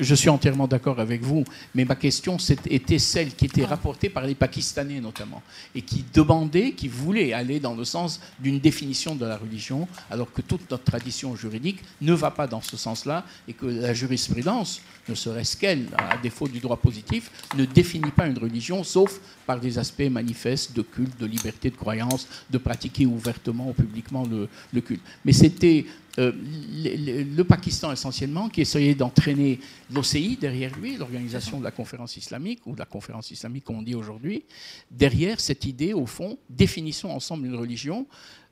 Je, 0.00 0.14
suis 0.14 0.28
entièrement 0.28 0.68
d'accord 0.68 1.00
avec 1.00 1.22
vous, 1.22 1.44
mais 1.74 1.86
ma 1.86 1.94
question 1.94 2.36
était 2.68 2.98
celle 2.98 3.34
qui 3.34 3.46
était 3.46 3.64
rapportée 3.64 4.10
par 4.10 4.26
les 4.26 4.34
Pakistanais 4.34 5.00
notamment, 5.00 5.42
et 5.74 5.80
qui 5.80 6.04
demandaient, 6.12 6.72
qui 6.72 6.88
voulaient 6.88 7.32
aller 7.32 7.58
dans 7.58 7.74
le 7.74 7.84
sens 7.84 8.20
d'une 8.38 8.60
définition 8.60 9.14
de 9.14 9.24
la 9.24 9.38
religion, 9.38 9.88
alors 10.10 10.30
que 10.30 10.42
toute 10.42 10.70
notre 10.70 10.84
tradition 10.84 11.36
juridique 11.36 11.80
ne 12.02 12.12
va 12.12 12.30
pas 12.30 12.46
dans 12.46 12.60
ce 12.60 12.76
sens-là, 12.76 13.24
et 13.48 13.54
que 13.54 13.64
la 13.64 13.94
jurisprudence, 13.94 14.82
ne 15.10 15.14
serait-ce 15.14 15.56
qu'elle, 15.56 15.88
à 15.96 16.16
défaut 16.16 16.48
du 16.48 16.60
droit 16.60 16.76
positif, 16.76 17.30
ne 17.56 17.64
définit 17.64 18.10
pas 18.10 18.26
une 18.26 18.38
religion, 18.38 18.84
sauf 18.84 19.20
par 19.46 19.60
des 19.60 19.78
aspects 19.78 20.08
manifestes 20.10 20.74
de 20.74 20.82
culte, 20.82 21.18
de 21.20 21.26
liberté 21.26 21.70
de 21.70 21.76
croyance, 21.76 22.28
de 22.48 22.58
pratiquer 22.58 23.06
ouvertement 23.06 23.70
ou 23.70 23.72
publiquement 23.72 24.24
le 24.26 24.80
culte. 24.80 25.02
Mais 25.24 25.32
c'était 25.32 25.86
euh, 26.18 26.32
le, 26.36 27.42
Pakistan 27.44 27.92
essentiellement, 27.92 28.48
qui 28.48 28.60
essayait 28.60 28.94
d'entraîner 28.94 29.60
l'OCI 29.92 30.36
derrière 30.36 30.76
lui, 30.76 30.96
l'organisation 30.96 31.58
de 31.58 31.64
la 31.64 31.70
conférence 31.70 32.16
islamique, 32.16 32.60
ou 32.66 32.74
de 32.74 32.78
la 32.78 32.84
conférence 32.84 33.30
islamique 33.30 33.64
comme 33.64 33.78
on 33.78 33.82
dit 33.82 33.94
aujourd'hui, 33.94 34.42
derrière 34.90 35.40
cette 35.40 35.64
idée, 35.64 35.92
au 35.92 36.06
fond, 36.06 36.36
définissons 36.48 37.10
ensemble 37.10 37.46
une 37.46 37.54
religion, 37.54 38.06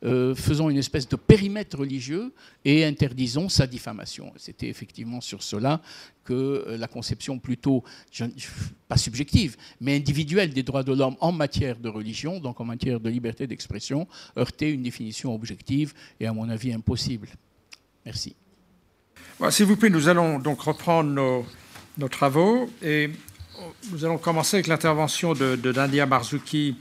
euh, 0.04 0.34
faisons 0.34 0.70
une 0.70 0.76
espèce 0.76 1.08
de 1.08 1.16
périmètre 1.16 1.78
religieux 1.78 2.32
et 2.64 2.84
interdisons 2.84 3.48
sa 3.48 3.66
diffamation. 3.66 4.32
C'était 4.36 4.68
effectivement 4.68 5.20
sur 5.20 5.42
cela 5.42 5.80
que 6.24 6.32
euh, 6.68 6.76
la 6.76 6.86
conception 6.86 7.38
plutôt, 7.40 7.82
pas 8.86 8.96
subjective, 8.96 9.56
mais 9.80 9.96
individuelle 9.96 10.52
des 10.52 10.62
droits 10.62 10.84
de 10.84 10.92
l'homme 10.92 11.16
en 11.20 11.32
matière 11.32 11.76
de 11.78 11.88
religion, 11.88 12.38
donc 12.38 12.60
en 12.60 12.64
matière 12.64 13.00
de 13.00 13.10
liberté 13.10 13.48
d'expression, 13.48 14.06
heurtait 14.36 14.70
une 14.70 14.82
définition 14.82 15.34
objective 15.34 15.94
et 16.20 16.26
à 16.26 16.32
mon 16.32 16.48
avis 16.48 16.72
impossible. 16.72 17.28
Merci. 18.06 18.36
S'il 19.50 19.66
vous 19.66 19.76
plaît, 19.76 19.90
nous 19.90 20.08
allons 20.08 20.38
donc 20.38 20.60
reprendre 20.60 21.10
nos, 21.96 22.08
travaux 22.08 22.70
et 22.82 23.10
nous 23.90 24.04
allons 24.04 24.18
commencer 24.18 24.58
avec 24.58 24.68
l'intervention 24.68 25.32
de, 25.32 25.56
de 25.56 25.72
Nadia 25.72 26.06
Marzouki 26.06 26.76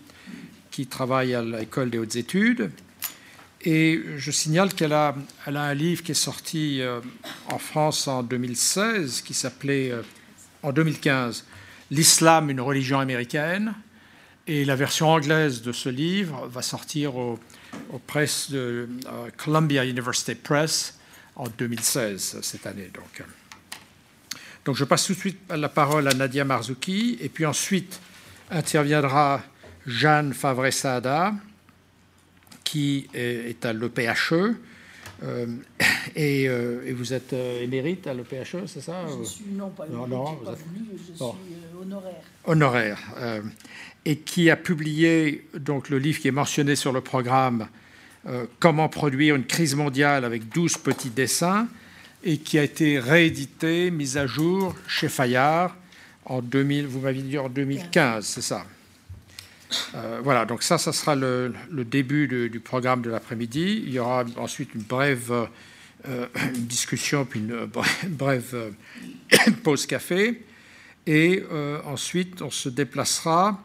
qui 0.69 0.85
travaille 0.85 1.33
à 1.33 1.41
l'école 1.41 1.89
des 1.89 1.97
hautes 1.97 2.15
études 2.15 2.69
Et 3.69 4.01
je 4.15 4.31
signale 4.31 4.73
qu'elle 4.73 4.93
a, 4.93 5.13
un 5.45 5.73
livre 5.73 6.01
qui 6.01 6.13
est 6.13 6.15
sorti 6.15 6.81
en 7.51 7.59
France 7.59 8.07
en 8.07 8.23
2016, 8.23 9.19
qui 9.19 9.33
s'appelait, 9.33 9.91
en 10.63 10.71
2015, 10.71 11.43
L'islam, 11.91 12.49
une 12.49 12.61
religion 12.61 12.97
américaine. 12.97 13.73
Et 14.47 14.63
la 14.63 14.77
version 14.77 15.09
anglaise 15.09 15.61
de 15.61 15.73
ce 15.73 15.89
livre 15.89 16.47
va 16.47 16.61
sortir 16.61 17.17
au, 17.17 17.37
aux 17.91 17.99
presses 17.99 18.51
de 18.51 18.87
Columbia 19.35 19.83
University 19.83 20.35
Press 20.35 20.97
en 21.35 21.49
2016, 21.49 22.39
cette 22.41 22.65
année. 22.65 22.89
Donc. 22.93 23.21
donc 24.63 24.77
je 24.77 24.85
passe 24.85 25.07
tout 25.07 25.13
de 25.13 25.19
suite 25.19 25.39
la 25.49 25.67
parole 25.67 26.07
à 26.07 26.13
Nadia 26.13 26.45
Marzouki, 26.45 27.17
et 27.19 27.27
puis 27.27 27.45
ensuite 27.45 27.99
interviendra 28.49 29.43
Jeanne 29.85 30.33
Favre-Sada, 30.33 31.33
qui 32.67 33.07
est 33.13 33.65
à 33.65 33.71
l'EPHE. 33.71 34.55
Euh, 35.23 35.47
et, 36.15 36.47
euh, 36.47 36.85
et, 36.85 36.91
vous 36.91 37.13
êtes 37.13 37.33
euh, 37.33 37.63
émérite 37.63 38.05
à 38.05 38.13
l'EPHE, 38.13 38.67
c'est 38.67 38.81
ça 38.81 39.05
je 39.07 39.23
suis, 39.23 39.45
Non, 39.51 39.69
pas, 39.69 39.87
non, 39.87 40.05
non, 40.05 40.35
pas 40.35 40.51
voulu, 40.51 40.85
je 41.07 41.17
bon. 41.17 41.31
suis 41.31 41.53
euh, 41.55 41.81
honoraire. 41.81 42.21
Honoraire. 42.45 42.99
Euh, 43.17 43.41
et 44.05 44.17
qui 44.17 44.51
a 44.51 44.55
publié 44.57 45.47
donc, 45.57 45.89
le 45.89 45.97
livre 45.97 46.19
qui 46.19 46.27
est 46.27 46.31
mentionné 46.43 46.75
sur 46.75 46.91
le 46.91 47.01
programme 47.01 47.67
euh, 48.27 48.45
Comment 48.59 48.89
produire 48.89 49.35
une 49.35 49.45
crise 49.45 49.73
mondiale 49.73 50.25
avec 50.25 50.49
12 50.49 50.77
petits 50.77 51.09
dessins, 51.09 51.67
et 52.23 52.37
qui 52.37 52.59
a 52.59 52.63
été 52.63 52.99
réédité, 52.99 53.89
mis 53.89 54.17
à 54.17 54.27
jour 54.27 54.75
chez 54.87 55.07
Fayard 55.07 55.75
en 56.25 56.41
2000, 56.41 56.85
vous 56.85 56.99
m'avez 56.99 57.21
dit 57.21 57.37
en 57.37 57.47
2015, 57.49 58.25
c'est 58.25 58.41
ça? 58.41 58.65
Euh, 59.95 60.21
voilà, 60.23 60.45
donc 60.45 60.63
ça, 60.63 60.77
ça 60.77 60.93
sera 60.93 61.15
le, 61.15 61.53
début 61.71 62.27
du 62.27 62.59
programme 62.59 63.01
de 63.01 63.09
l'après-midi. 63.09 63.83
Il 63.85 63.93
y 63.93 63.99
aura 63.99 64.23
ensuite 64.37 64.73
une 64.73 64.81
brève 64.81 65.47
euh, 66.07 66.27
discussion, 66.55 67.25
puis 67.25 67.39
une 67.41 67.69
brève 68.07 68.51
euh, 68.53 68.71
pause 69.63 69.85
café. 69.85 70.43
Et 71.05 71.41
ensuite, 71.85 72.41
on 72.41 72.49
se 72.49 72.67
déplacera 72.67 73.63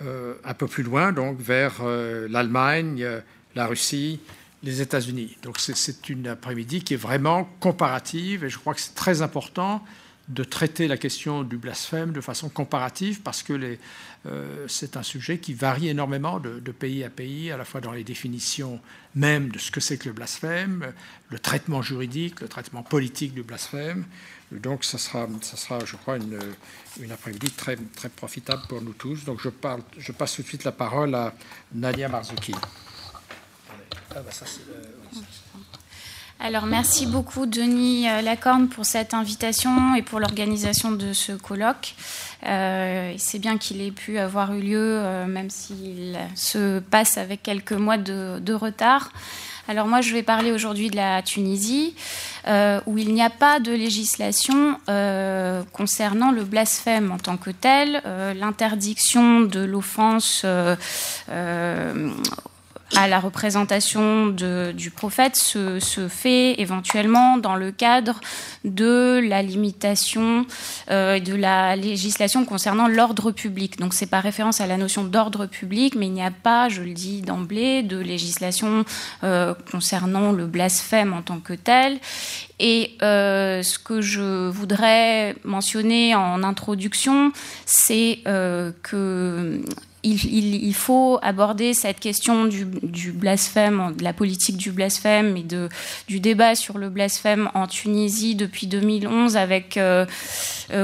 un 0.00 0.54
peu 0.54 0.66
plus 0.66 0.82
loin, 0.82 1.12
donc 1.12 1.38
vers 1.38 1.84
l'Allemagne, 1.84 3.06
la 3.54 3.66
Russie, 3.66 4.18
les 4.62 4.80
États-Unis. 4.80 5.36
Donc 5.42 5.58
c'est 5.58 6.08
une 6.08 6.26
après-midi 6.26 6.82
qui 6.82 6.94
est 6.94 6.96
vraiment 6.96 7.50
comparative, 7.60 8.44
et 8.44 8.48
je 8.48 8.56
crois 8.58 8.72
que 8.72 8.80
c'est 8.80 8.94
très 8.94 9.20
important 9.20 9.84
de 10.28 10.42
traiter 10.42 10.88
la 10.88 10.96
question 10.96 11.42
du 11.42 11.58
blasphème 11.58 12.12
de 12.12 12.20
façon 12.20 12.48
comparative 12.48 13.20
parce 13.20 13.42
que 13.42 13.76
euh, 14.26 14.66
c'est 14.68 14.96
un 14.96 15.02
sujet 15.02 15.38
qui 15.38 15.52
varie 15.52 15.88
énormément 15.88 16.40
de, 16.40 16.58
pays 16.72 17.04
à 17.04 17.10
pays, 17.10 17.50
à 17.50 17.58
la 17.58 17.64
fois 17.64 17.82
dans 17.82 17.92
les 17.92 18.04
définitions 18.04 18.80
même 19.14 19.50
de 19.50 19.58
ce 19.58 19.70
que 19.70 19.80
c'est 19.80 19.98
que 19.98 20.08
le 20.08 20.14
blasphème, 20.14 20.92
le 21.28 21.38
traitement 21.38 21.82
juridique, 21.82 22.40
le 22.40 22.48
traitement 22.48 22.82
politique 22.82 23.34
du 23.34 23.42
blasphème. 23.42 24.06
Donc 24.50 24.84
ça 24.84 24.98
sera, 24.98 25.28
ça 25.42 25.56
sera 25.56 25.84
je 25.84 25.96
crois, 25.96 26.16
une, 26.16 27.12
après-midi 27.12 27.50
très, 27.50 27.76
très 27.76 28.08
profitable 28.08 28.62
pour 28.68 28.80
nous 28.80 28.94
tous. 28.94 29.24
Donc 29.24 29.40
je, 29.42 29.50
passe 30.12 30.34
tout 30.36 30.42
de 30.42 30.46
suite 30.46 30.64
la 30.64 30.72
parole 30.72 31.14
à 31.14 31.34
Nadia 31.74 32.08
Marzouki. 32.08 32.54
Ah 34.16 34.20
bah 34.20 34.30
ça, 34.30 34.46
euh, 34.70 34.84
oui, 35.12 35.22
alors 36.44 36.66
merci 36.66 37.06
beaucoup 37.06 37.46
Denis 37.46 38.04
Lacorne 38.22 38.68
pour 38.68 38.84
cette 38.84 39.14
invitation 39.14 39.94
et 39.94 40.02
pour 40.02 40.20
l'organisation 40.20 40.92
de 40.92 41.14
ce 41.14 41.32
colloque. 41.32 41.94
Euh, 42.46 43.14
C'est 43.16 43.38
bien 43.38 43.56
qu'il 43.56 43.80
ait 43.80 43.90
pu 43.90 44.18
avoir 44.18 44.52
eu 44.52 44.60
lieu, 44.60 44.98
euh, 45.00 45.26
même 45.26 45.48
s'il 45.48 46.18
se 46.34 46.80
passe 46.80 47.16
avec 47.16 47.42
quelques 47.42 47.72
mois 47.72 47.96
de, 47.96 48.52
retard. 48.52 49.10
Alors 49.68 49.86
moi 49.86 50.02
je 50.02 50.12
vais 50.12 50.22
parler 50.22 50.52
aujourd'hui 50.52 50.90
de 50.90 50.96
la 50.96 51.22
Tunisie, 51.22 51.94
euh, 52.46 52.78
où 52.84 52.98
il 52.98 53.14
n'y 53.14 53.22
a 53.22 53.30
pas 53.30 53.58
de 53.58 53.72
législation 53.72 54.78
euh, 54.90 55.62
concernant 55.72 56.30
le 56.30 56.44
blasphème 56.44 57.10
en 57.10 57.16
tant 57.16 57.38
que 57.38 57.48
tel, 57.48 58.02
euh, 58.04 58.34
l'interdiction 58.34 59.40
de 59.40 59.60
l'offense 59.60 60.42
euh, 60.44 60.76
à 62.96 63.08
la 63.08 63.18
représentation 63.18 64.26
de, 64.26 64.72
du 64.72 64.90
prophète 64.90 65.36
se, 65.36 65.78
fait 66.08 66.60
éventuellement 66.60 67.38
dans 67.38 67.56
le 67.56 67.72
cadre 67.72 68.20
de 68.64 69.20
la 69.26 69.42
limitation 69.42 70.46
euh, 70.90 71.18
de 71.18 71.34
la 71.34 71.76
législation 71.76 72.44
concernant 72.44 72.86
l'ordre 72.86 73.30
public. 73.30 73.78
Donc 73.78 73.94
c'est 73.94 74.06
pas 74.06 74.20
référence 74.20 74.60
à 74.60 74.66
la 74.66 74.76
notion 74.76 75.04
d'ordre 75.04 75.46
public, 75.46 75.94
mais 75.96 76.06
il 76.06 76.12
n'y 76.12 76.22
a 76.22 76.30
pas, 76.30 76.68
je 76.68 76.82
le 76.82 76.92
dis 76.92 77.22
d'emblée, 77.22 77.82
de 77.82 77.98
législation 77.98 78.84
euh, 79.24 79.54
concernant 79.70 80.32
le 80.32 80.46
blasphème 80.46 81.12
en 81.14 81.22
tant 81.22 81.40
que 81.40 81.54
tel. 81.54 81.98
Et 82.60 82.96
euh, 83.02 83.62
ce 83.62 83.78
que 83.78 84.00
je 84.00 84.48
voudrais 84.48 85.34
mentionner 85.44 86.14
en 86.14 86.42
introduction, 86.42 87.32
c'est 87.66 88.20
que 88.82 89.60
il, 90.04 90.24
il, 90.24 90.54
il, 90.64 90.74
faut 90.74 91.18
aborder 91.22 91.74
cette 91.74 91.98
question 91.98 92.44
du, 92.44 92.66
du, 92.82 93.10
blasphème, 93.12 93.94
de 93.96 94.04
la 94.04 94.12
politique 94.12 94.56
du 94.56 94.70
blasphème 94.70 95.36
et 95.36 95.42
de, 95.42 95.68
du 96.06 96.20
débat 96.20 96.54
sur 96.54 96.78
le 96.78 96.90
blasphème 96.90 97.50
en 97.54 97.66
Tunisie 97.66 98.34
depuis 98.34 98.66
2011 98.66 99.36
avec 99.36 99.76
euh, 99.76 100.06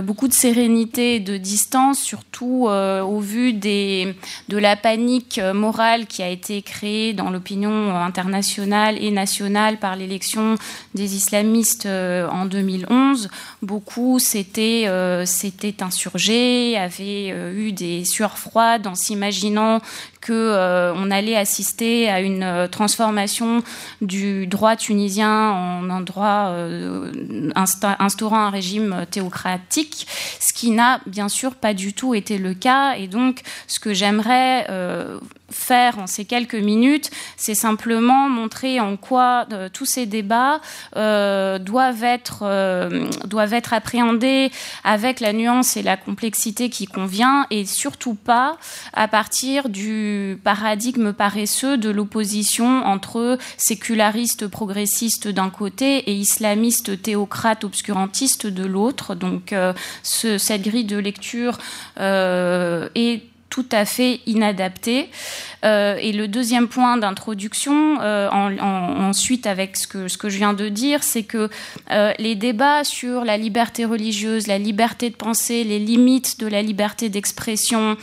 beaucoup 0.03 0.29
de 0.29 0.33
sérénité 0.33 1.17
et 1.17 1.21
de 1.21 1.37
distance, 1.37 2.01
surtout 2.01 2.67
euh, 2.69 3.03
au 3.03 3.21
vu 3.21 3.53
de 3.53 4.15
la 4.51 4.77
panique 4.77 5.41
morale 5.55 6.07
qui 6.07 6.23
a 6.23 6.29
été 6.29 6.63
créée 6.63 7.13
dans 7.13 7.31
l'opinion 7.31 7.95
internationale 7.95 8.97
et 9.03 9.11
nationale 9.11 9.79
par 9.79 9.97
l'élection 9.97 10.57
des 10.95 11.15
islamistes 11.15 11.87
euh, 11.87 12.29
en 12.29 12.47
2011. 12.47 13.29
Beaucoup 13.63 14.19
s'étaient 14.19 14.85
euh, 14.87 15.25
insurgés, 15.81 16.77
avaient 16.77 17.31
euh, 17.33 17.53
eu 17.55 17.73
des 17.73 18.05
sueurs 18.05 18.39
froides 18.39 18.87
en 18.87 18.95
s'imaginant 18.95 19.81
que 20.21 20.33
euh, 20.33 20.93
on 20.95 21.11
allait 21.11 21.37
assister 21.37 22.09
à 22.09 22.21
une 22.21 22.43
euh, 22.43 22.69
transformation 22.69 23.63
du 24.01 24.47
droit 24.47 24.77
tunisien 24.77 25.51
en 25.51 25.89
un 25.89 26.01
droit 26.03 26.51
euh, 26.51 27.51
instaurant 27.55 28.41
un 28.41 28.51
régime 28.51 29.07
théocratique, 29.11 30.07
ce 30.39 30.53
qui 30.53 30.71
n'a 30.71 31.01
bien 31.07 31.29
sûr 31.29 31.55
pas 31.55 31.75
du 31.75 31.95
tout 31.95 32.15
été 32.15 32.39
le 32.39 32.55
cas. 32.55 32.95
Et 32.97 33.09
donc, 33.09 33.41
ce 33.67 33.81
que 33.81 33.95
j'aimerais 33.95 34.67
faire 35.51 35.99
en 35.99 36.07
ces 36.07 36.25
quelques 36.25 36.55
minutes, 36.55 37.11
c'est 37.37 37.55
simplement 37.55 38.29
montrer 38.29 38.81
en 38.81 38.97
quoi 38.97 39.47
euh, 39.53 39.69
tous 39.73 39.87
ces 39.87 40.07
débats 40.07 40.61
euh, 40.97 41.59
doivent, 41.59 42.05
être, 42.05 42.41
euh, 42.43 43.09
doivent 43.27 43.55
être 43.55 43.73
appréhendés 43.73 44.51
avec 44.85 45.21
la 45.21 45.33
nuance 45.33 45.77
et 45.77 45.83
la 45.83 45.97
complexité 45.97 46.71
qui 46.71 46.87
convient 46.87 47.47
et 47.51 47.65
surtout 47.65 48.15
pas 48.15 48.59
à 48.93 49.09
partir 49.09 49.69
du 49.69 50.39
paradigme 50.45 51.13
paresseux 51.13 51.77
de 51.77 51.91
l'opposition 51.91 52.85
entre 52.85 53.39
sécularistes 53.57 54.47
progressistes 54.47 55.29
d'un 55.29 55.51
côté 55.51 55.99
et 56.11 56.15
islamistes 56.15 57.03
théocrates 57.03 57.65
obscurantistes 57.65 58.47
de 58.47 58.65
l'autre. 58.65 59.15
Donc 59.15 59.55
ce, 60.03 60.39
cette 60.39 60.63
grille 60.63 60.85
de 60.85 60.97
lecture 60.97 61.59
est 61.99 63.30
tout 63.51 63.67
à 63.73 63.85
fait 63.85 64.21
inadapté. 64.27 65.11
Euh, 65.65 65.97
et 66.01 66.13
le 66.13 66.29
deuxième 66.29 66.69
point 66.69 66.97
d'introduction, 66.97 68.01
euh, 68.01 68.31
en, 68.31 68.57
en, 68.59 69.09
ensuite 69.09 69.47
avec 69.47 69.77
ce 69.77 69.87
que, 69.87 70.29
je 70.29 70.37
viens 70.37 70.55
de 70.55 70.69
dire, 70.69 71.03
c'est 71.03 71.25
que 71.25 71.51
euh, 71.91 72.13
les 72.19 72.37
débats 72.37 72.85
sur 72.85 73.25
la 73.25 73.37
liberté 73.37 73.85
religieuse, 73.85 74.47
la 74.47 74.59
liberté 74.59 75.11
de 75.11 75.17
penser, 75.17 75.65
les 75.65 75.79
limites 75.79 76.41
de 76.41 76.47
la 76.47 76.63
liberté 76.63 77.09
d'expression, 77.09 77.97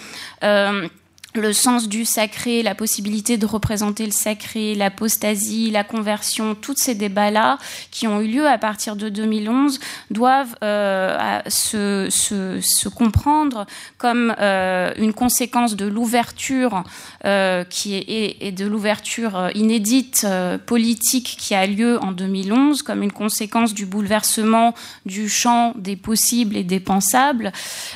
le 1.38 1.54
sens 1.54 1.88
du 1.88 2.06
sacré, 2.06 2.64
la 2.64 2.76
possibilité 2.76 3.38
de 3.38 3.46
représenter 3.46 4.06
le 4.06 4.12
sacré, 4.12 4.76
l'apostasie, 4.76 5.72
la 5.72 5.84
conversion, 5.84 6.56
tous 6.56 6.76
ces 6.78 6.96
débats-là 6.96 7.58
qui 7.92 8.08
ont 8.08 8.22
eu 8.22 8.28
lieu 8.28 8.48
à 8.48 8.58
partir 8.58 8.96
de 8.96 9.10
2011 9.10 9.80
doivent 10.12 10.56
euh, 10.64 11.40
se, 11.48 12.90
comprendre 12.90 13.66
comme 13.98 14.34
euh, 14.40 14.92
une 14.98 15.14
conséquence 15.14 15.76
de 15.76 15.86
l'ouverture 15.86 16.84
euh, 17.26 17.64
qui 17.64 17.96
est 17.96 18.38
et 18.40 18.52
de 18.52 18.66
l'ouverture 18.66 19.50
inédite 19.56 20.26
politique 20.66 21.36
qui 21.40 21.54
a 21.54 21.66
lieu 21.68 22.00
en 22.02 22.12
2011, 22.12 22.82
comme 22.82 23.04
une 23.04 23.12
conséquence 23.12 23.74
du 23.74 23.86
bouleversement 23.86 24.74
du 25.06 25.30
champ 25.30 25.74
des 25.76 25.96
possibles 25.96 26.56
et 26.58 26.64
des 26.64 26.80
pensables, 26.80 27.52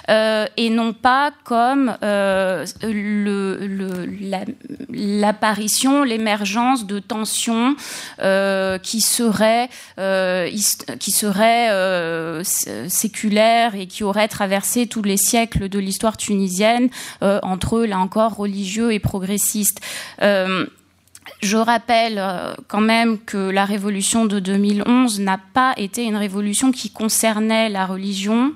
et 0.07 0.69
non 0.69 0.93
pas 0.93 1.31
comme 1.43 1.95
l'apparition, 4.89 6.03
la, 6.03 6.09
l'émergence 6.11 6.85
de 6.85 6.99
tensions 6.99 7.75
euh, 8.21 8.77
qui 8.77 9.01
seraient, 9.01 9.69
euh, 9.99 10.49
qui 10.99 11.11
seraient 11.11 11.69
euh, 11.71 12.43
séculaires 12.43 13.75
et 13.75 13.87
qui 13.87 14.03
auraient 14.03 14.27
traversé 14.27 14.87
tous 14.87 15.03
les 15.03 15.17
siècles 15.17 15.69
de 15.69 15.79
l'histoire 15.79 16.17
tunisienne 16.17 16.89
entre, 17.21 17.81
là 17.81 17.99
encore, 17.99 18.35
religieux 18.35 18.93
et 18.93 18.99
progressistes. 18.99 19.79
Je 21.41 21.57
rappelle 21.57 22.19
euh, 22.19 22.53
quand 22.67 22.81
même 22.81 23.17
que 23.17 23.49
la 23.49 23.65
révolution 23.65 24.25
de 24.25 24.39
2011 24.39 25.21
n'a 25.21 25.39
pas 25.39 25.73
été 25.75 26.03
une 26.03 26.15
révolution 26.15 26.71
qui 26.71 26.91
concernait 26.91 27.67
la 27.67 27.87
religion. 27.87 28.53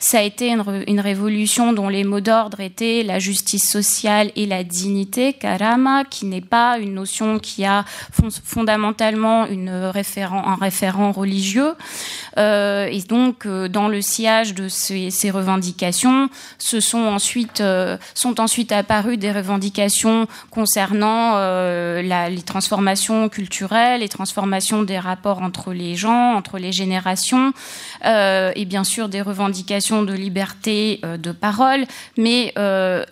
Ça 0.00 0.18
a 0.18 0.22
été 0.22 0.50
une, 0.50 1.00
révolution 1.00 1.72
dont 1.72 1.88
les 1.88 2.04
mots 2.04 2.20
d'ordre 2.20 2.60
étaient 2.60 3.02
la 3.04 3.18
justice 3.18 3.66
sociale 3.66 4.32
et 4.36 4.44
la 4.44 4.64
dignité, 4.64 5.32
karama, 5.32 6.04
qui 6.04 6.26
n'est 6.26 6.42
pas 6.42 6.78
une 6.78 6.92
notion 6.92 7.38
qui 7.38 7.64
a 7.64 7.86
fondamentalement 8.44 9.44
un 9.44 9.90
référent 9.90 11.12
religieux. 11.12 11.72
Euh, 12.36 12.84
et 12.84 13.00
donc, 13.00 13.46
euh, 13.46 13.66
dans 13.68 13.88
le 13.88 14.02
sillage 14.02 14.52
de 14.52 14.68
ces, 14.68 15.30
revendications, 15.30 16.28
ce 16.58 16.80
sont 16.80 16.98
ensuite, 16.98 17.62
sont 18.14 18.40
ensuite 18.40 18.72
apparues 18.72 19.16
des 19.16 19.32
revendications 19.32 20.26
concernant 20.50 21.36
la 21.36 22.25
les 22.28 22.42
transformations 22.42 23.28
culturelles, 23.28 24.00
les 24.00 24.08
transformations 24.08 24.82
des 24.82 24.98
rapports 24.98 25.42
entre 25.42 25.72
les 25.72 25.94
gens, 25.94 26.34
entre 26.34 26.58
les 26.58 26.72
générations, 26.72 27.52
euh, 28.04 28.52
et 28.54 28.64
bien 28.64 28.84
sûr 28.84 29.08
des 29.08 29.22
revendications 29.22 30.02
de 30.02 30.12
liberté 30.12 31.00
euh, 31.04 31.16
de 31.16 31.32
parole, 31.32 31.86
mais 32.16 32.52
euh, 32.58 33.04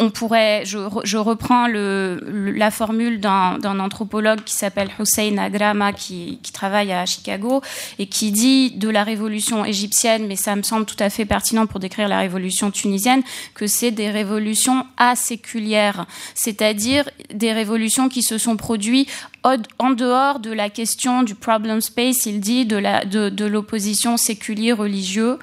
on 0.00 0.10
pourrait, 0.10 0.62
je, 0.64 1.16
reprends 1.16 1.66
la 1.66 2.70
formule 2.70 3.20
d'un 3.20 3.80
anthropologue 3.80 4.42
qui 4.44 4.54
s'appelle 4.54 4.90
Hussein 4.98 5.36
Agrama, 5.38 5.92
qui, 5.92 6.38
travaille 6.52 6.92
à 6.92 7.04
Chicago, 7.06 7.62
et 7.98 8.06
qui 8.06 8.32
dit 8.32 8.72
de 8.72 8.88
la 8.88 9.04
révolution 9.04 9.64
égyptienne, 9.64 10.26
mais 10.26 10.36
ça 10.36 10.56
me 10.56 10.62
semble 10.62 10.86
tout 10.86 10.96
à 10.98 11.10
fait 11.10 11.24
pertinent 11.24 11.66
pour 11.66 11.80
décrire 11.80 12.08
la 12.08 12.18
révolution 12.18 12.70
tunisienne, 12.70 13.22
que 13.54 13.66
c'est 13.66 13.90
des 13.90 14.10
révolutions 14.10 14.86
aséculières, 14.96 16.06
c'est-à-dire 16.34 17.08
des 17.32 17.52
révolutions 17.52 18.08
qui 18.08 18.22
se 18.22 18.38
sont 18.38 18.56
produites 18.56 19.08
en 19.78 19.90
dehors 19.90 20.38
de 20.40 20.52
la 20.52 20.70
question 20.70 21.22
du 21.22 21.34
problem 21.34 21.80
space, 21.80 22.26
il 22.26 22.40
dit 22.40 22.66
de 22.66 23.44
l'opposition 23.46 24.14
de, 24.14 24.18
séculier 24.18 24.72
religieux. 24.72 25.38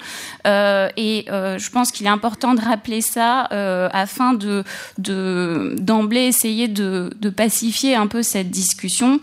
Euh, 0.46 0.88
et 0.96 1.26
euh, 1.30 1.58
je 1.58 1.70
pense 1.70 1.90
qu'il 1.92 2.06
est 2.06 2.10
important 2.10 2.54
de 2.54 2.60
rappeler 2.60 3.00
ça 3.00 3.48
euh, 3.52 3.88
afin 3.92 4.34
de 4.34 4.64
d'emblée 4.98 6.26
essayer 6.26 6.68
de, 6.68 7.10
pacifier 7.36 7.94
un 7.94 8.06
peu 8.06 8.22
cette 8.22 8.50
discussion 8.50 9.20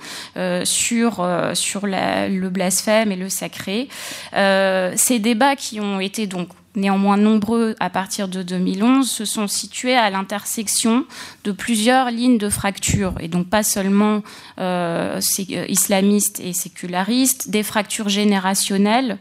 sur 0.63 1.21
le 1.23 2.47
blasphème 2.49 3.11
et 3.11 3.15
le 3.15 3.29
sacré. 3.29 3.87
ces 4.33 5.19
débats 5.19 5.55
qui 5.55 5.79
ont 5.79 5.99
été 5.99 6.27
donc 6.27 6.49
néanmoins 6.76 7.18
nombreux 7.18 7.76
à 7.80 7.90
partir 7.90 8.27
de 8.27 8.43
2011, 8.43 9.10
se 9.10 9.26
sont 9.26 9.48
situés 9.48 9.95
à 9.95 10.10
l'intersection 10.10 11.06
de 11.43 11.52
plusieurs 11.52 12.11
lignes 12.11 12.38
de 12.38 12.50
fracture, 12.50 13.14
et 13.19 13.27
donc 13.27 13.48
pas 13.48 13.64
seulement 13.64 14.24
euh, 14.60 15.19
euh 15.19 15.66
islamistes 15.68 16.40
et 16.40 16.53
sécularistes, 16.53 17.50
des 17.50 17.64
fractures 17.64 18.10
générationnelles, 18.10 19.18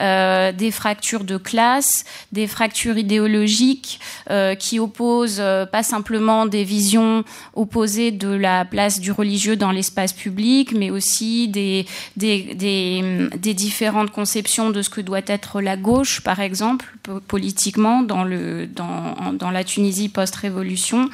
euh, 0.00 0.52
des 0.52 0.70
fractures 0.70 1.24
de 1.24 1.36
classe, 1.36 2.04
des 2.32 2.46
fractures 2.46 2.98
idéologiques 2.98 4.00
euh, 4.30 4.54
qui 4.54 4.78
opposent 4.78 5.40
euh, 5.40 5.66
pas 5.66 5.82
simplement 5.82 6.46
des 6.46 6.64
visions 6.64 7.24
opposées 7.54 8.12
de 8.12 8.28
la 8.28 8.64
place 8.64 9.00
du 9.00 9.12
religieux 9.12 9.56
dans 9.56 9.72
l'espace 9.72 10.12
public, 10.12 10.72
mais 10.72 10.90
aussi 10.90 11.48
des, 11.48 11.86
des, 12.16 12.54
des, 12.54 13.28
des, 13.36 13.54
différentes 13.54 14.10
conceptions 14.10 14.70
de 14.70 14.82
ce 14.82 14.90
que 14.90 15.00
doit 15.00 15.20
être 15.26 15.60
la 15.60 15.76
gauche, 15.76 16.20
par 16.20 16.40
exemple, 16.40 16.94
politiquement, 17.26 18.02
dans, 18.02 18.24
le, 18.24 18.66
dans, 18.66 19.32
dans 19.32 19.50
la 19.50 19.64
Tunisie 19.64 20.08
post-révolution. 20.08 21.08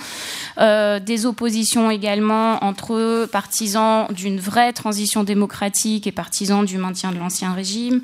Euh, 0.59 1.01
des 1.01 1.27
oppositions 1.27 1.91
également 1.91 2.63
entre 2.65 3.27
partisans 3.27 4.07
d'une 4.13 4.39
vraie 4.39 4.73
transition 4.73 5.25
démocratique 5.25 6.07
et 6.07 6.13
partisans 6.13 6.65
du 6.65 6.79
maintien 6.79 7.13
de 7.13 7.19
l'ancien 7.19 7.53
régime, 7.53 8.01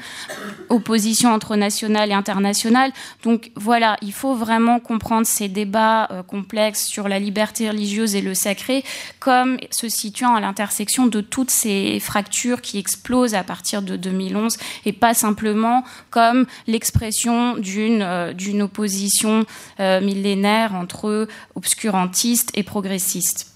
opposition 0.71 1.33
entre 1.33 1.57
nationale 1.57 2.11
et 2.11 2.15
internationale. 2.15 2.93
Donc 3.23 3.51
voilà, 3.57 3.97
il 4.03 4.13
faut 4.13 4.35
vraiment 4.35 4.81
comprendre 4.81 5.27
ces 5.27 5.49
débats 5.49 6.09
euh, 6.11 6.23
complexes 6.23 6.87
sur 6.87 7.09
la 7.09 7.19
liberté 7.19 7.69
religieuse 7.69 8.15
et 8.15 8.23
le 8.23 8.35
sacré 8.35 8.85
comme 9.19 9.59
se 9.71 9.89
situant 9.89 10.35
à 10.35 10.41
l'intersection 10.41 11.07
de 11.07 11.21
toutes 11.21 11.51
ces 11.51 12.01
fractures 12.01 12.63
qui 12.63 12.79
explosent 12.79 13.35
à 13.35 13.43
partir 13.43 13.83
de 13.83 13.97
2011 13.97 14.57
et 14.87 14.93
pas 14.93 15.13
simplement 15.13 15.85
comme 16.11 16.47
l'expression 16.67 17.57
d'une 17.57 18.03
euh, 18.03 18.33
d'une 18.33 18.63
opposition 18.63 19.45
euh, 19.81 20.01
millénaire 20.01 20.75
entre 20.75 21.27
obscurantistes 21.57 22.51
et 22.55 22.63
progressistes. 22.63 23.49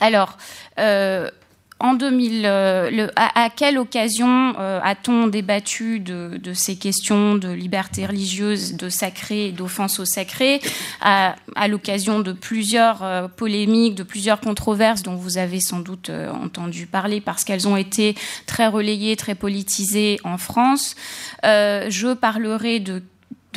Alors, 0.00 0.36
en 1.78 1.92
2000, 1.92 2.42
euh, 2.46 3.08
à, 3.16 3.50
quelle 3.50 3.76
occasion 3.76 4.54
euh, 4.58 4.80
a-t-on 4.82 5.26
débattu 5.26 6.00
de, 6.00 6.40
ces 6.54 6.76
questions 6.76 7.34
de 7.34 7.50
liberté 7.50 8.06
religieuse, 8.06 8.76
de 8.76 8.88
sacré 8.88 9.48
et 9.48 9.52
d'offense 9.52 10.00
au 10.00 10.06
sacré 10.06 10.60
À, 11.02 11.36
l'occasion 11.68 12.20
de 12.20 12.32
plusieurs 12.32 13.02
euh, 13.02 13.28
polémiques, 13.28 13.94
de 13.94 14.04
plusieurs 14.04 14.40
controverses 14.40 15.02
dont 15.02 15.16
vous 15.16 15.36
avez 15.36 15.60
sans 15.60 15.80
doute 15.80 16.10
entendu 16.10 16.86
parler 16.86 17.20
parce 17.20 17.44
qu'elles 17.44 17.68
ont 17.68 17.76
été 17.76 18.14
très 18.46 18.68
relayées, 18.68 19.16
très 19.16 19.34
politisées 19.34 20.18
en 20.24 20.38
France. 20.38 20.94
je 21.44 22.14
parlerai 22.14 22.80
de 22.80 23.02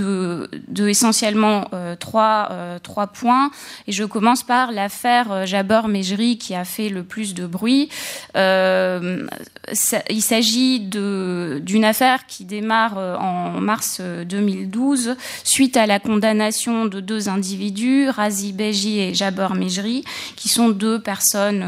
de, 0.02 0.88
essentiellement 0.88 1.68
euh, 1.74 1.96
trois, 1.96 2.50
euh, 2.52 2.80
trois 2.80 3.08
points. 3.08 3.52
Et 3.88 3.92
je 3.92 4.04
commence 4.04 4.44
par 4.44 4.72
l'affaire 4.72 5.32
euh, 5.32 5.46
Jabeur-Mejri 5.46 6.38
qui 6.38 6.56
a 6.56 6.66
fait 6.66 6.90
le 6.90 7.04
plus 7.04 7.34
de 7.34 7.46
bruit. 7.46 7.90
il 8.36 10.22
s'agit 10.22 10.80
d'une 10.80 11.86
affaire 11.86 12.26
qui 12.28 12.46
démarre 12.46 12.98
en 12.98 13.60
mars 13.62 14.02
2012 14.02 15.16
suite 15.44 15.78
à 15.78 15.86
la 15.86 16.00
condamnation 16.00 16.86
de 16.86 17.00
deux 17.00 17.30
individus, 17.30 18.10
Razi 18.10 18.54
Beji 18.54 19.00
et 19.00 19.14
Jabeur-Mejri, 19.14 20.04
qui 20.36 20.50
sont 20.50 20.70
deux 20.70 21.00
personnes 21.00 21.66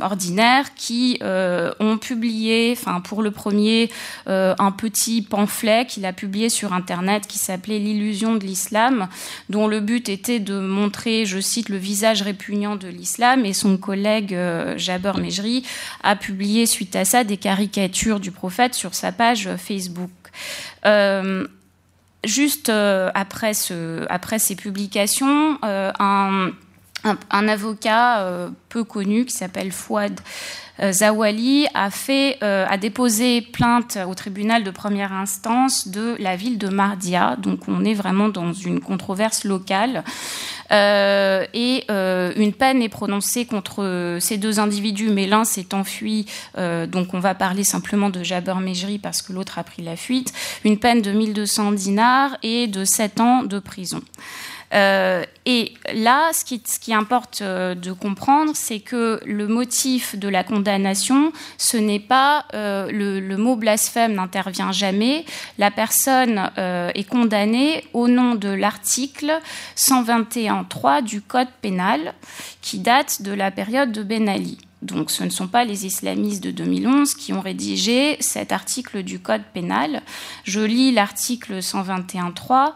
ordinaires 0.00 0.74
qui 0.74 1.18
ont 1.22 1.98
publié, 1.98 2.76
enfin 2.78 3.00
pour 3.00 3.22
le 3.22 3.30
premier, 3.30 3.90
un 4.26 4.72
petit 4.72 5.22
pamphlet 5.22 5.86
qu'il 5.86 6.04
a 6.06 6.12
publié 6.12 6.35
sur 6.48 6.72
Internet 6.72 7.26
qui 7.26 7.38
s'appelait 7.38 7.78
L'illusion 7.78 8.34
de 8.34 8.44
l'islam, 8.44 9.08
dont 9.48 9.66
le 9.66 9.80
but 9.80 10.08
était 10.08 10.38
de 10.38 10.58
montrer, 10.58 11.26
je 11.26 11.40
cite, 11.40 11.68
le 11.68 11.76
visage 11.76 12.22
répugnant 12.22 12.76
de 12.76 12.88
l'islam. 12.88 13.44
Et 13.44 13.52
son 13.52 13.76
collègue 13.76 14.34
euh, 14.34 14.76
Jabeur 14.76 15.18
Mejri 15.18 15.64
a 16.02 16.16
publié 16.16 16.66
suite 16.66 16.96
à 16.96 17.04
ça 17.04 17.24
des 17.24 17.36
caricatures 17.36 18.20
du 18.20 18.30
prophète 18.30 18.74
sur 18.74 18.94
sa 18.94 19.12
page 19.12 19.48
Facebook. 19.56 20.10
Euh, 20.84 21.46
juste 22.24 22.68
euh, 22.68 23.10
après, 23.14 23.54
ce, 23.54 24.04
après, 24.10 24.38
ces 24.38 24.56
publications, 24.56 25.58
un, 25.62 26.50
un, 27.30 27.48
avocat 27.48 28.50
peu 28.68 28.84
connu 28.84 29.24
qui 29.24 29.34
s'appelle 29.34 29.72
Fouad 29.72 30.20
euh, 30.82 30.92
Zawali 30.92 31.66
euh, 32.42 32.66
a 32.68 32.76
déposé 32.76 33.40
plainte 33.40 33.98
au 34.06 34.14
tribunal 34.14 34.62
de 34.62 34.70
première 34.70 35.12
instance 35.12 35.88
de 35.88 36.16
la 36.18 36.36
ville 36.36 36.58
de 36.58 36.68
Mardia. 36.68 37.36
Donc 37.36 37.60
on 37.68 37.84
est 37.84 37.94
vraiment 37.94 38.28
dans 38.28 38.52
une 38.52 38.80
controverse 38.80 39.44
locale. 39.44 40.04
Euh, 40.72 41.46
et 41.54 41.84
une 41.88 42.52
peine 42.52 42.82
est 42.82 42.88
prononcée 42.88 43.46
contre 43.46 44.18
ces 44.20 44.36
deux 44.36 44.58
individus, 44.58 45.10
mais 45.10 45.26
l'un 45.26 45.44
s'est 45.44 45.74
enfui, 45.74 46.26
donc 46.56 47.14
on 47.14 47.20
va 47.20 47.34
parler 47.34 47.62
simplement 47.62 48.10
de 48.10 48.22
Jabber 48.24 48.56
Mejri 48.60 48.98
parce 48.98 49.22
que 49.22 49.32
l'autre 49.32 49.58
a 49.58 49.64
pris 49.64 49.82
la 49.82 49.96
fuite, 49.96 50.32
une 50.64 50.78
peine 50.78 51.02
de 51.02 51.12
1200 51.12 51.72
dinars 51.72 52.36
et 52.42 52.66
de 52.66 52.84
7 52.84 53.20
ans 53.20 53.42
de 53.44 53.58
prison. 53.60 54.00
Euh, 54.74 55.24
et 55.44 55.74
là, 55.94 56.30
ce 56.32 56.44
qui, 56.44 56.94
importe 56.94 57.40
euh, 57.42 57.74
de 57.74 57.92
comprendre, 57.92 58.52
c'est 58.54 58.80
que 58.80 59.20
le 59.24 59.46
motif 59.46 60.16
de 60.16 60.28
la 60.28 60.42
condamnation, 60.44 61.32
ce 61.56 61.76
n'est 61.76 62.00
pas 62.00 62.44
euh, 62.54 62.90
le, 62.90 63.36
mot 63.36 63.56
blasphème 63.56 64.14
n'intervient 64.14 64.72
jamais. 64.72 65.24
La 65.58 65.70
personne 65.70 66.50
est 66.56 67.08
condamnée 67.08 67.84
au 67.92 68.08
nom 68.08 68.34
de 68.34 68.48
l'article 68.48 69.40
121.3 69.76 71.02
du 71.02 71.20
Code 71.20 71.48
pénal, 71.62 72.14
qui 72.62 72.78
date 72.78 73.22
de 73.22 73.32
la 73.32 73.50
période 73.50 73.92
de 73.92 74.02
Ben 74.02 74.28
Ali. 74.28 74.58
Donc 74.86 75.10
ce 75.10 75.24
ne 75.24 75.30
sont 75.30 75.48
pas 75.48 75.64
les 75.64 75.84
islamistes 75.84 76.42
de 76.42 76.52
2011 76.52 77.14
qui 77.14 77.32
ont 77.32 77.40
rédigé 77.40 78.16
cet 78.20 78.52
article 78.52 79.02
du 79.02 79.18
Code 79.18 79.42
pénal. 79.52 80.02
Je 80.44 80.60
lis 80.60 80.92
l'article 80.92 81.58
121.3. 81.58 82.72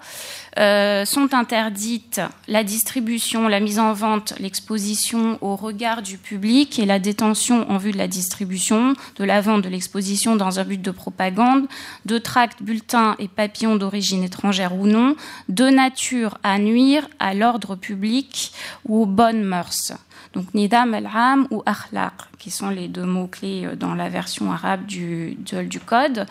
euh, 0.58 1.04
sont 1.04 1.32
interdites 1.32 2.20
la 2.48 2.64
distribution, 2.64 3.46
la 3.46 3.60
mise 3.60 3.78
en 3.78 3.92
vente, 3.92 4.34
l'exposition 4.40 5.38
au 5.40 5.54
regard 5.54 6.02
du 6.02 6.18
public 6.18 6.80
et 6.80 6.86
la 6.86 6.98
détention 6.98 7.70
en 7.70 7.78
vue 7.78 7.92
de 7.92 7.98
la 7.98 8.08
distribution, 8.08 8.94
de 9.16 9.24
la 9.24 9.40
vente, 9.40 9.62
de 9.62 9.68
l'exposition 9.68 10.34
dans 10.34 10.58
un 10.58 10.64
but 10.64 10.82
de 10.82 10.90
propagande, 10.90 11.66
de 12.06 12.18
tracts, 12.18 12.62
bulletins 12.62 13.14
et 13.20 13.28
papillons 13.28 13.76
d'origine 13.76 14.24
étrangère 14.24 14.74
ou 14.74 14.86
non, 14.86 15.14
de 15.48 15.66
nature 15.66 16.38
à 16.42 16.58
nuire 16.58 17.08
à 17.20 17.34
l'ordre 17.34 17.76
public 17.76 18.52
ou 18.84 19.02
aux 19.02 19.06
bonnes 19.06 19.44
mœurs 19.44 19.92
donc 20.32 20.54
nidam 20.54 20.94
al-am 20.94 21.48
ou 21.50 21.62
akhlaq, 21.66 22.12
qui 22.38 22.50
sont 22.50 22.70
les 22.70 22.86
deux 22.86 23.04
mots-clés 23.04 23.66
euh, 23.66 23.76
dans 23.76 23.94
la 23.94 24.08
version 24.08 24.52
arabe 24.52 24.86
du, 24.86 25.36
code. 25.84 26.26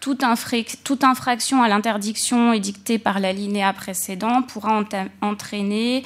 Toute, 0.00 0.24
infraction 0.24 1.62
à 1.62 1.68
l'interdiction 1.68 2.52
édictée 2.52 2.98
par 2.98 3.20
l'alinéa 3.20 3.72
précédent 3.72 4.42
pourra 4.42 4.82
entraîner, 5.20 6.04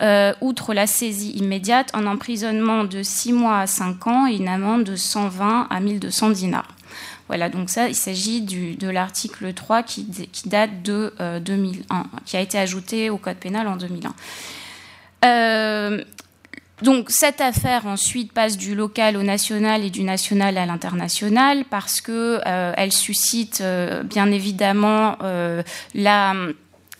euh, 0.00 0.32
outre 0.40 0.72
la 0.72 0.86
saisie 0.86 1.32
immédiate, 1.32 1.90
un 1.92 2.06
emprisonnement 2.06 2.84
de 2.84 3.02
6 3.02 3.32
mois 3.32 3.60
à 3.60 3.66
5 3.66 4.06
ans 4.06 4.26
et 4.26 4.36
une 4.36 4.48
amende 4.48 4.84
de 4.84 4.96
120 4.96 5.66
à 5.68 5.80
1200 5.80 6.30
dinars. 6.30 6.68
Voilà, 7.28 7.48
donc 7.48 7.70
ça, 7.70 7.88
il 7.88 7.94
s'agit 7.94 8.40
de 8.40 8.88
l'article 8.88 9.52
3 9.52 9.82
qui, 9.82 10.06
date 10.46 10.82
de 10.82 11.12
2001, 11.40 11.96
euh, 11.98 12.02
qui 12.24 12.36
a 12.36 12.40
été 12.40 12.56
ajouté 12.56 13.10
au 13.10 13.18
Code 13.18 13.36
pénal 13.36 13.66
en 13.66 13.76
2001. 13.76 14.14
Euh, 15.24 16.04
donc 16.82 17.10
cette 17.10 17.40
affaire 17.40 17.86
ensuite 17.86 18.32
passe 18.32 18.58
du 18.58 18.74
local 18.74 19.16
au 19.16 19.22
national 19.22 19.82
et 19.82 19.90
du 19.90 20.02
national 20.02 20.58
à 20.58 20.66
l'international 20.66 21.64
parce 21.70 22.02
que 22.02 22.40
euh, 22.46 22.72
elle 22.76 22.92
suscite 22.92 23.60
euh, 23.62 24.02
bien 24.02 24.30
évidemment 24.30 25.16
euh, 25.22 25.62
la 25.94 26.34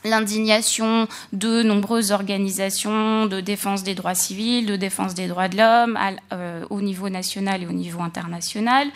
l'indignation 0.05 1.09
de 1.33 1.65
nombreuses 1.65 2.13
organisations 2.13 3.27
de 3.27 3.41
défense 3.41 3.83
des 3.83 3.97
droits 3.97 4.15
civils, 4.15 4.65
de 4.65 4.77
défense 4.77 5.15
des 5.15 5.27
droits 5.27 5.49
de 5.49 5.57
l'homme 5.57 5.99
au 6.71 6.81
niveau 6.81 7.09
national 7.09 7.65
et 7.65 7.67
au 7.67 7.73
niveau 7.73 8.01
international. 8.01 8.87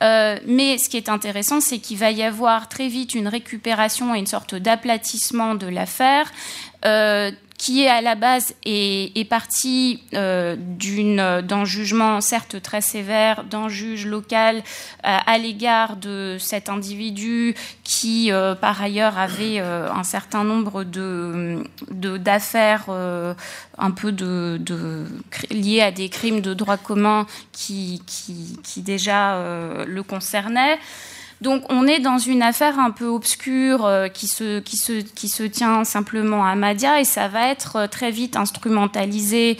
mais 0.00 0.78
ce 0.78 0.88
qui 0.88 0.96
est 0.96 1.10
intéressant, 1.10 1.60
c'est 1.60 1.76
qu'il 1.76 1.98
va 1.98 2.10
y 2.10 2.22
avoir 2.22 2.70
très 2.70 2.88
vite 2.88 3.14
une 3.14 3.28
récupération 3.28 4.14
et 4.14 4.18
une 4.18 4.26
sorte 4.26 4.54
d'aplatissement 4.54 5.56
de 5.56 5.66
l'affaire 5.66 6.32
qui 7.58 7.82
est 7.82 7.88
à 7.88 8.00
la 8.00 8.14
base 8.14 8.54
est, 8.64 9.16
est 9.16 9.24
parti 9.24 10.02
euh, 10.14 10.56
d'un 11.42 11.64
jugement 11.64 12.20
certes 12.20 12.60
très 12.60 12.80
sévère 12.80 13.44
d'un 13.44 13.68
juge 13.68 14.06
local 14.06 14.56
euh, 14.56 14.60
à 15.02 15.38
l'égard 15.38 15.96
de 15.96 16.36
cet 16.38 16.68
individu 16.68 17.54
qui 17.82 18.30
euh, 18.30 18.54
par 18.54 18.80
ailleurs 18.82 19.18
avait 19.18 19.58
un 19.58 20.04
certain 20.04 20.44
nombre 20.44 20.84
d'affaires 21.90 22.86
un 22.90 23.90
peu 23.90 24.14
liées 25.50 25.80
à 25.80 25.90
des 25.90 26.08
crimes 26.08 26.40
de 26.40 26.54
droit 26.54 26.76
commun 26.76 27.26
qui 27.52 28.02
déjà 28.76 29.40
le 29.86 30.02
concernaient. 30.02 30.78
Donc 31.40 31.64
on 31.68 31.86
est 31.86 32.00
dans 32.00 32.18
une 32.18 32.42
affaire 32.42 32.78
un 32.78 32.90
peu 32.90 33.06
obscure 33.06 33.84
euh, 33.84 34.08
qui, 34.08 34.26
se, 34.26 35.46
tient 35.46 35.84
simplement 35.84 36.44
à 36.44 36.54
Madia 36.54 37.00
et 37.00 37.04
ça 37.04 37.28
va 37.28 37.48
être 37.48 37.76
euh, 37.76 37.86
très 37.86 38.10
vite 38.10 38.36
instrumentalisé 38.36 39.58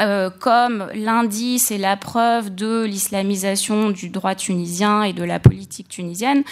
euh, 0.00 0.30
comme 0.30 0.88
l'indice 0.94 1.70
et 1.70 1.76
la 1.76 1.96
preuve 1.96 2.54
de 2.54 2.84
l'islamisation 2.84 3.90
du 3.90 4.08
droit 4.08 4.34
tunisien 4.34 5.02
et 5.02 5.12
de 5.12 5.24
la 5.24 5.38
politique 5.38 5.88
tunisienne, 5.90 6.42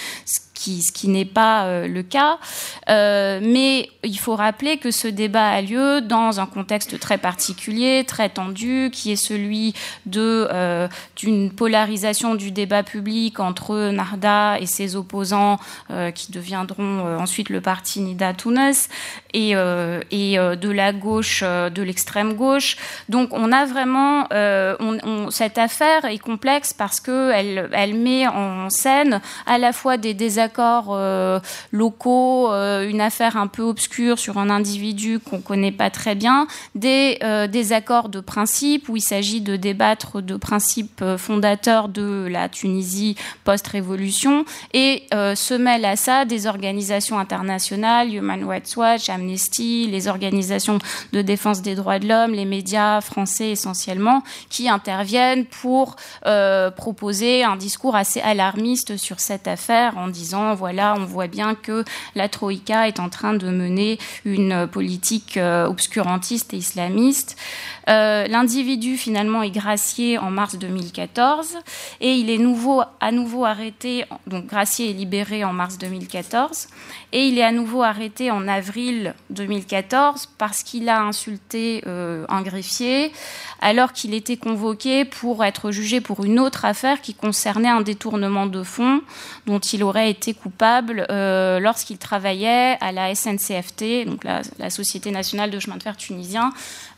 ce 0.58 0.92
qui 0.92 1.08
n'est 1.08 1.24
pas 1.24 1.64
euh, 1.64 1.88
le 1.88 2.02
cas. 2.02 2.38
Euh, 2.88 3.40
mais 3.42 3.90
il 4.04 4.18
faut 4.18 4.36
rappeler 4.36 4.78
que 4.78 4.90
ce 4.90 5.08
débat 5.08 5.48
a 5.48 5.62
lieu 5.62 6.00
dans 6.00 6.40
un 6.40 6.46
contexte 6.46 6.98
très 6.98 7.18
particulier, 7.18 8.04
très 8.06 8.28
tendu, 8.28 8.90
qui 8.92 9.12
est 9.12 9.16
celui 9.16 9.74
de 10.06 10.48
d'une 11.16 11.50
polarisation 11.50 12.34
du 12.34 12.50
débat 12.50 12.82
public 12.82 13.40
entre 13.40 13.90
Narda 13.90 14.58
et 14.60 14.66
ses 14.66 14.96
opposants, 14.96 15.58
qui 16.14 16.32
deviendront 16.32 17.18
ensuite 17.18 17.50
le 17.50 17.60
parti 17.60 18.00
Nida 18.00 18.34
Tunis, 18.34 18.88
et, 19.34 19.54
de 19.54 20.70
la 20.70 20.92
gauche, 20.92 21.42
de 21.42 21.82
l'extrême 21.82 22.34
gauche. 22.34 22.76
Donc 23.08 23.32
on 23.32 23.52
a 23.52 23.64
vraiment 23.64 24.26
euh, 24.32 24.76
cette 25.30 25.58
affaire 25.58 26.04
est 26.04 26.18
complexe 26.18 26.72
parce 26.72 27.00
que 27.00 27.30
elle, 27.32 27.94
met 27.94 28.26
en 28.26 28.70
scène 28.70 29.20
à 29.46 29.58
la 29.58 29.72
fois 29.72 29.96
des 29.96 30.14
désaccords 30.14 30.47
euh, 30.58 31.40
locaux, 31.72 32.52
euh, 32.52 32.88
une 32.88 33.00
affaire 33.00 33.36
un 33.36 33.46
peu 33.46 33.62
obscure 33.62 34.18
sur 34.18 34.38
un 34.38 34.50
individu 34.50 35.18
qu'on 35.18 35.40
connaît 35.40 35.72
pas 35.72 35.90
très 35.90 36.14
bien, 36.14 36.46
des 36.74 37.18
désaccords 37.50 38.08
de 38.08 38.20
principe 38.20 38.88
où 38.88 38.96
il 38.96 39.00
s'agit 39.00 39.40
de 39.40 39.56
débattre 39.56 40.22
de 40.22 40.36
principes 40.36 41.04
fondateurs 41.16 41.88
de 41.88 42.26
la 42.30 42.48
Tunisie 42.48 43.16
post-révolution 43.44 44.44
et 44.72 45.04
se 45.12 45.54
mêlent 45.54 45.84
à 45.84 45.96
ça 45.96 46.24
des 46.24 46.46
organisations 46.46 47.18
internationales, 47.18 48.12
Human 48.12 48.44
Rights 48.44 48.76
Watch, 48.76 49.08
Amnesty, 49.08 49.86
les 49.90 50.08
organisations 50.08 50.78
de 51.12 51.22
défense 51.22 51.62
des 51.62 51.74
droits 51.74 51.98
de 51.98 52.08
l'homme, 52.08 52.32
les 52.32 52.44
médias 52.44 53.00
français 53.00 53.50
essentiellement, 53.50 54.22
qui 54.48 54.68
interviennent 54.68 55.44
pour 55.44 55.96
euh, 56.26 56.70
proposer 56.70 57.44
un 57.44 57.56
discours 57.56 57.96
assez 57.96 58.20
alarmiste 58.20 58.96
sur 58.96 59.20
cette 59.20 59.48
affaire 59.48 59.96
en 59.98 60.08
disant, 60.08 60.37
voilà, 60.54 60.94
on 60.96 61.04
voit 61.04 61.26
bien 61.26 61.54
que 61.54 61.84
la 62.14 62.28
Troïka 62.28 62.88
est 62.88 63.00
en 63.00 63.08
train 63.08 63.34
de 63.34 63.48
mener 63.48 63.98
une 64.24 64.66
politique 64.66 65.36
euh, 65.36 65.66
obscurantiste 65.66 66.54
et 66.54 66.58
islamiste. 66.58 67.36
Euh, 67.88 68.26
l'individu 68.26 68.96
finalement 68.96 69.42
est 69.42 69.50
gracié 69.50 70.18
en 70.18 70.30
mars 70.30 70.56
2014 70.56 71.56
et 72.00 72.12
il 72.12 72.28
est 72.28 72.38
à 73.00 73.12
nouveau 73.12 73.44
arrêté, 73.44 74.04
donc 74.26 74.46
gracié 74.46 74.90
et 74.90 74.92
libéré 74.92 75.42
en 75.44 75.52
mars 75.52 75.78
2014 75.78 76.68
et 77.12 77.26
il 77.28 77.38
est 77.38 77.44
à 77.44 77.52
nouveau 77.52 77.82
arrêté 77.82 78.30
en 78.30 78.46
avril 78.46 79.14
2014 79.30 80.28
parce 80.36 80.62
qu'il 80.62 80.88
a 80.90 81.00
insulté 81.00 81.82
euh, 81.86 82.26
un 82.28 82.42
greffier 82.42 83.10
alors 83.60 83.92
qu'il 83.92 84.12
était 84.12 84.36
convoqué 84.36 85.06
pour 85.06 85.44
être 85.44 85.70
jugé 85.70 86.00
pour 86.02 86.24
une 86.24 86.38
autre 86.38 86.66
affaire 86.66 87.00
qui 87.00 87.14
concernait 87.14 87.68
un 87.68 87.80
détournement 87.80 88.46
de 88.46 88.62
fonds 88.62 89.00
dont 89.46 89.58
il 89.58 89.82
aurait 89.82 90.10
été 90.10 90.34
coupable 90.34 91.06
euh, 91.10 91.58
lorsqu'il 91.58 91.96
travaillait 91.96 92.76
à 92.80 92.92
la 92.92 93.14
SNCFT, 93.14 94.04
donc 94.06 94.24
la, 94.24 94.42
la 94.58 94.70
Société 94.70 95.10
nationale 95.10 95.50
de 95.50 95.58
chemin 95.58 95.76
de 95.76 95.82
fer 95.82 95.96
tunisien, 95.96 96.52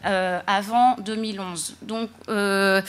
euh, 0.07 0.41
avant 0.47 0.97
2011. 0.97 1.77
Donc, 1.83 2.09
euh, 2.29 2.81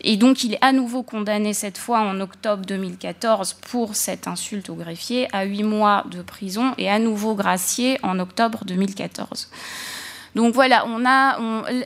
et 0.00 0.16
donc, 0.16 0.44
il 0.44 0.54
est 0.54 0.64
à 0.64 0.72
nouveau 0.72 1.02
condamné 1.02 1.54
cette 1.54 1.78
fois 1.78 2.00
en 2.00 2.20
octobre 2.20 2.64
2014 2.66 3.54
pour 3.54 3.96
cette 3.96 4.28
insulte 4.28 4.68
au 4.68 4.74
greffier 4.74 5.28
à 5.34 5.44
huit 5.44 5.62
mois 5.62 6.04
de 6.10 6.22
prison 6.22 6.74
et 6.78 6.90
à 6.90 6.98
nouveau 6.98 7.34
gracié 7.34 7.98
en 8.02 8.18
octobre 8.18 8.64
2014. 8.66 9.48
Donc 10.38 10.54
voilà, 10.54 10.86
on 10.86 11.04
a 11.04 11.36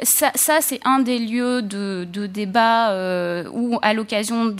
ça, 0.02 0.58
c'est 0.60 0.80
un 0.84 0.98
des 0.98 1.18
lieux 1.18 1.62
de, 1.62 2.06
débat 2.26 2.90
euh, 2.90 3.48
où 3.50 3.78
à 3.80 3.94
l'occasion 3.94 4.54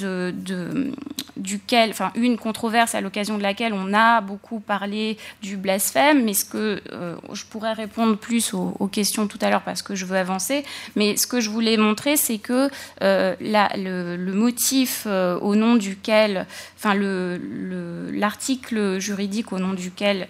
duquel, 1.37 1.91
enfin 1.91 2.11
une 2.15 2.39
controverse 2.39 2.95
à 2.95 3.03
l'occasion 3.03 3.37
de 3.37 3.43
laquelle 3.43 3.75
on 3.75 3.93
a 3.93 4.23
beaucoup 4.23 4.61
parlé 4.61 5.19
du 5.43 5.59
blasphème, 5.59 6.25
mais 6.25 6.33
ce 6.33 6.47
que 6.47 6.81
euh, 6.91 7.17
je 7.35 7.45
pourrais 7.45 7.75
répondre 7.75 8.17
plus 8.17 8.55
aux, 8.55 8.89
questions 8.91 9.27
tout 9.27 9.39
à 9.43 9.51
l'heure 9.51 9.61
parce 9.61 9.83
que 9.83 9.95
je 9.95 10.07
veux 10.07 10.17
avancer, 10.17 10.65
mais 10.97 11.19
ce 11.19 11.27
que 11.27 11.41
je 11.41 11.51
voulais 11.51 11.77
montrer, 11.77 12.17
c'est 12.17 12.39
que 12.39 12.71
euh, 13.03 13.35
le, 13.41 14.33
motif 14.33 15.07
au 15.07 15.55
nom 15.55 15.77
duquel, 15.77 16.47
enfin 16.79 16.95
l'article 16.95 18.99
juridique 19.01 19.53
au 19.53 19.59
nom 19.59 19.75
duquel 19.75 20.29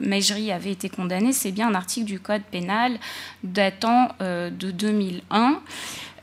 Mejri 0.00 0.50
avait 0.50 0.72
été 0.72 0.88
condamné, 0.88 1.34
c'est 1.34 1.52
bien 1.52 1.68
un 1.68 1.74
article 1.74 2.06
du 2.06 2.18
code 2.18 2.40
pénal 2.50 2.98
datant 3.44 4.08
euh, 4.20 4.50
de 4.50 4.70
2001 4.70 5.60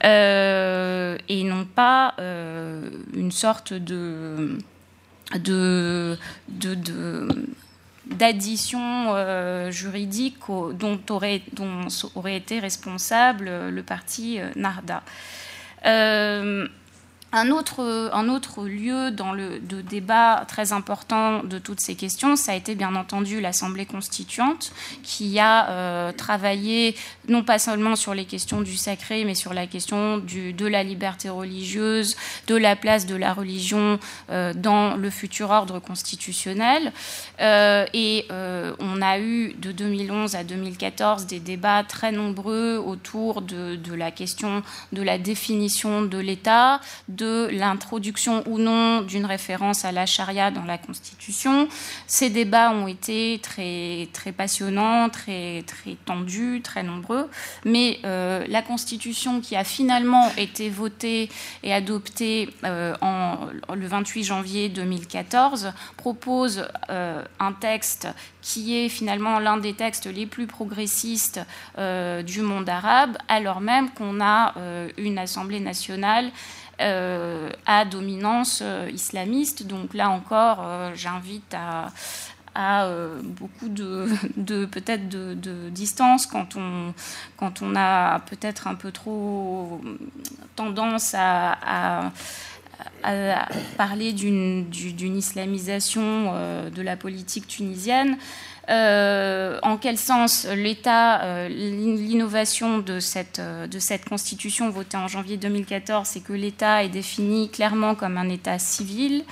euh, 0.04 1.18
et 1.28 1.44
non 1.44 1.66
pas 1.66 2.14
euh, 2.20 2.90
une 3.14 3.32
sorte 3.32 3.74
de, 3.74 4.58
d'addition 8.06 9.70
juridique 9.70 10.38
dont 10.74 11.00
aurait 11.10 11.42
été 12.36 12.60
responsable 12.60 13.70
le 13.70 13.84
parti 13.84 14.40
Narda. 14.56 15.04
Un 17.32 17.52
autre, 17.52 18.66
lieu 18.66 19.12
de 19.12 19.82
débat 19.82 20.46
très 20.48 20.74
important 20.74 21.44
de 21.44 21.60
toutes 21.60 21.80
ces 21.80 21.94
questions, 21.94 22.36
ça 22.36 22.54
a 22.54 22.56
été 22.56 22.74
bien 22.74 22.96
entendu 22.96 23.40
l'Assemblée 23.40 23.86
constituante, 23.86 24.72
qui 25.04 25.40
a 25.40 25.70
euh, 25.70 26.12
travaillé 26.12 26.96
non 27.28 27.44
pas 27.44 27.60
seulement 27.60 27.96
sur 27.96 28.16
les 28.16 28.26
questions 28.26 28.62
du 28.62 28.76
sacré, 28.76 29.26
mais 29.26 29.36
sur 29.36 29.54
la 29.54 29.68
question 29.68 30.18
de 30.18 30.66
la 30.66 30.84
liberté 30.84 31.30
religieuse, 31.30 32.16
de 32.48 32.56
la 32.56 32.76
place 32.76 33.06
de 33.06 33.16
la 33.16 33.34
religion 33.34 34.00
euh, 34.32 34.54
dans 34.56 34.96
le 34.96 35.10
futur 35.12 35.52
ordre 35.52 35.78
constitutionnel. 35.78 36.92
Euh, 37.42 37.86
et 37.94 38.26
on 38.80 39.02
a 39.02 39.20
eu 39.20 39.54
de 39.54 39.72
2011 39.72 40.36
à 40.36 40.44
2014 40.44 41.28
des 41.28 41.40
débats 41.40 41.84
très 41.84 42.12
nombreux 42.12 42.78
autour 42.78 43.42
de 43.42 43.94
la 43.94 44.10
question 44.10 44.64
de 44.94 45.04
la 45.04 45.18
définition 45.20 46.02
de 46.02 46.18
l'État 46.18 46.82
de 47.20 47.50
l'introduction 47.52 48.44
ou 48.48 48.58
non 48.58 49.02
d'une 49.02 49.26
référence 49.26 49.84
à 49.84 49.92
la 49.92 50.06
charia 50.06 50.52
dans 50.52 50.64
la 50.64 50.78
Constitution. 50.78 51.68
Ces 52.08 52.30
débats 52.30 52.72
ont 52.72 52.88
été 52.88 53.40
très, 53.44 54.08
très 54.14 54.32
passionnants, 54.32 55.10
très, 55.10 55.64
très 55.68 55.96
tendus, 56.06 56.62
très 56.64 56.82
nombreux, 56.82 57.30
mais 57.66 58.00
euh, 58.06 58.46
la 58.48 58.62
Constitution 58.62 59.42
qui 59.42 59.56
a 59.56 59.64
finalement 59.64 60.32
été 60.38 60.70
votée 60.70 61.30
et 61.64 61.74
adoptée 61.74 62.50
euh, 62.64 62.96
le 63.74 63.88
28 63.88 64.24
janvier 64.24 64.70
2014 64.70 65.74
propose 65.98 66.68
euh, 66.90 67.24
un 67.40 67.52
texte 67.52 68.08
qui 68.42 68.78
est 68.78 68.90
finalement 68.90 69.40
l'un 69.40 69.58
des 69.58 69.74
textes 69.74 70.06
les 70.06 70.26
plus 70.26 70.48
progressistes 70.48 71.42
du 71.78 72.42
monde 72.42 72.70
arabe, 72.70 73.18
alors 73.28 73.60
même 73.60 73.90
qu'on 73.92 74.22
a 74.22 74.54
une 74.98 75.18
Assemblée 75.18 75.60
nationale 75.60 76.32
à 76.80 77.86
dominance 77.86 78.60
euh, 78.62 78.90
islamiste. 78.94 79.64
Donc 79.64 79.94
là 79.94 80.10
encore, 80.10 80.60
euh, 80.64 80.92
j'invite 80.96 81.54
à, 81.54 81.92
beaucoup 83.22 83.70
de, 83.70 84.66
peut-être 84.66 85.08
de, 85.08 85.70
distance 85.70 86.26
quand 86.26 86.56
on, 86.58 86.94
quand 87.38 87.62
on 87.62 87.76
a 87.76 88.20
peut-être 88.22 88.68
un 88.68 88.76
peu 88.76 88.92
trop 88.92 89.82
tendance 90.56 91.16
à, 91.18 92.12
parler 93.78 94.12
d'une 94.12 94.68
islamisation 95.18 96.34
de 96.70 96.82
la 96.82 96.98
politique 96.98 97.48
tunisienne. 97.48 98.18
Euh, 98.70 99.58
en 99.64 99.78
quel 99.78 99.98
sens 99.98 100.46
l'État, 100.46 101.24
euh, 101.24 101.48
l'innovation 101.50 102.78
de 102.78 103.00
cette, 103.00 103.40
euh, 103.40 103.66
de 103.66 103.80
cette 103.80 104.08
constitution 104.08 104.70
votée 104.70 104.98
en 104.98 105.08
janvier 105.08 105.38
2014, 105.38 106.08
c'est 106.08 106.20
que 106.20 106.34
l'État 106.34 106.84
est 106.84 106.90
défini 106.90 107.50
clairement 107.50 107.96
comme 107.96 108.18
un 108.18 108.30
État 108.30 108.60
civil. 108.60 109.24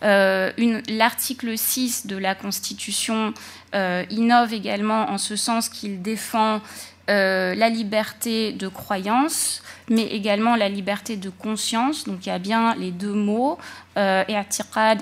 L'article 0.00 1.58
6 1.58 2.06
de 2.06 2.16
la 2.16 2.34
Constitution 2.34 3.34
innove 3.74 4.54
également 4.54 5.10
en 5.10 5.18
ce 5.18 5.34
sens 5.34 5.68
qu'il 5.68 6.02
défend 6.02 6.60
la 7.08 7.68
liberté 7.68 8.52
de 8.52 8.68
croyance, 8.68 9.60
mais 9.88 10.04
également 10.04 10.56
la 10.56 10.68
liberté 10.68 11.16
de 11.16 11.30
conscience. 11.30 12.04
Donc 12.04 12.26
il 12.26 12.28
y 12.28 12.32
a 12.32 12.38
bien 12.38 12.74
les 12.74 12.90
deux 12.90 13.12
mots, 13.12 13.58
euh, 13.96 14.24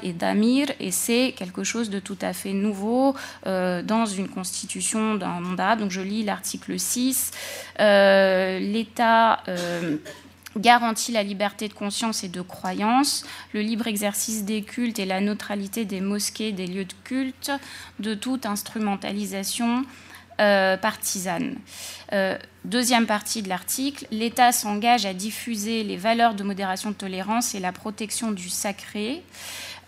et 0.02 0.12
damir, 0.12 0.68
et 0.80 0.90
c'est 0.90 1.34
quelque 1.36 1.64
chose 1.64 1.90
de 1.90 1.98
tout 1.98 2.16
à 2.22 2.32
fait 2.32 2.52
nouveau 2.52 3.14
euh, 3.46 3.82
dans 3.82 4.06
une 4.06 4.28
constitution 4.28 5.14
d'un 5.16 5.40
mandat. 5.40 5.76
Donc 5.76 5.90
je 5.90 6.00
lis 6.00 6.24
l'article 6.24 6.78
6. 6.78 7.30
Euh, 7.80 8.58
L'État 8.58 9.42
euh, 9.48 9.96
garantit 10.56 11.12
la 11.12 11.22
liberté 11.22 11.68
de 11.68 11.74
conscience 11.74 12.24
et 12.24 12.28
de 12.28 12.40
croyance, 12.40 13.24
le 13.52 13.60
libre 13.60 13.86
exercice 13.86 14.44
des 14.44 14.62
cultes 14.62 14.98
et 14.98 15.04
la 15.04 15.20
neutralité 15.20 15.84
des 15.84 16.00
mosquées, 16.00 16.52
des 16.52 16.66
lieux 16.66 16.86
de 16.86 16.94
culte, 17.04 17.52
de 18.00 18.14
toute 18.14 18.46
instrumentalisation 18.46 19.84
euh, 20.40 20.76
partisane. 20.76 21.56
Euh, 22.12 22.36
deuxième 22.64 23.06
partie 23.06 23.42
de 23.42 23.48
l'article, 23.48 24.06
l'État 24.10 24.52
s'engage 24.52 25.06
à 25.06 25.14
diffuser 25.14 25.82
les 25.82 25.96
valeurs 25.96 26.34
de 26.34 26.44
modération 26.44 26.90
de 26.90 26.94
tolérance 26.94 27.54
et 27.54 27.60
la 27.60 27.72
protection 27.72 28.32
du 28.32 28.48
sacré 28.48 29.22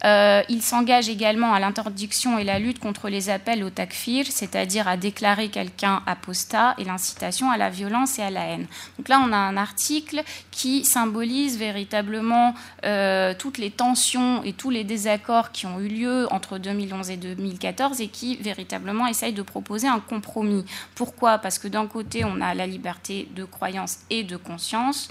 euh, 0.04 0.42
il 0.48 0.62
s'engage 0.62 1.08
également 1.08 1.52
à 1.52 1.60
l'interdiction 1.60 2.38
et 2.38 2.44
la 2.44 2.58
lutte 2.58 2.78
contre 2.78 3.08
les 3.08 3.30
appels 3.30 3.64
au 3.64 3.70
takfir, 3.70 4.26
c'est-à-dire 4.28 4.86
à 4.86 4.96
déclarer 4.96 5.48
quelqu'un 5.48 6.02
apostat 6.06 6.74
et 6.78 6.84
l'incitation 6.84 7.50
à 7.50 7.56
la 7.56 7.70
violence 7.70 8.18
et 8.18 8.22
à 8.22 8.30
la 8.30 8.44
haine. 8.46 8.66
Donc 8.98 9.08
là, 9.08 9.20
on 9.24 9.32
a 9.32 9.36
un 9.36 9.56
article 9.56 10.22
qui 10.50 10.84
symbolise 10.84 11.58
véritablement 11.58 12.54
euh, 12.84 13.34
toutes 13.38 13.58
les 13.58 13.70
tensions 13.70 14.42
et 14.44 14.52
tous 14.52 14.70
les 14.70 14.84
désaccords 14.84 15.50
qui 15.52 15.66
ont 15.66 15.80
eu 15.80 15.88
lieu 15.88 16.26
entre 16.30 16.58
2011 16.58 17.10
et 17.10 17.16
2014 17.16 18.00
et 18.00 18.08
qui 18.08 18.36
véritablement 18.36 19.06
essaye 19.06 19.32
de 19.32 19.42
proposer 19.42 19.88
un 19.88 20.00
compromis. 20.00 20.64
Pourquoi? 20.94 21.38
Parce 21.38 21.58
que 21.58 21.68
d'un 21.68 21.86
côté, 21.86 22.24
on 22.24 22.40
a 22.40 22.54
la 22.54 22.66
liberté 22.66 23.28
de 23.34 23.44
croyance 23.44 23.98
et 24.10 24.22
de 24.22 24.36
conscience. 24.36 25.08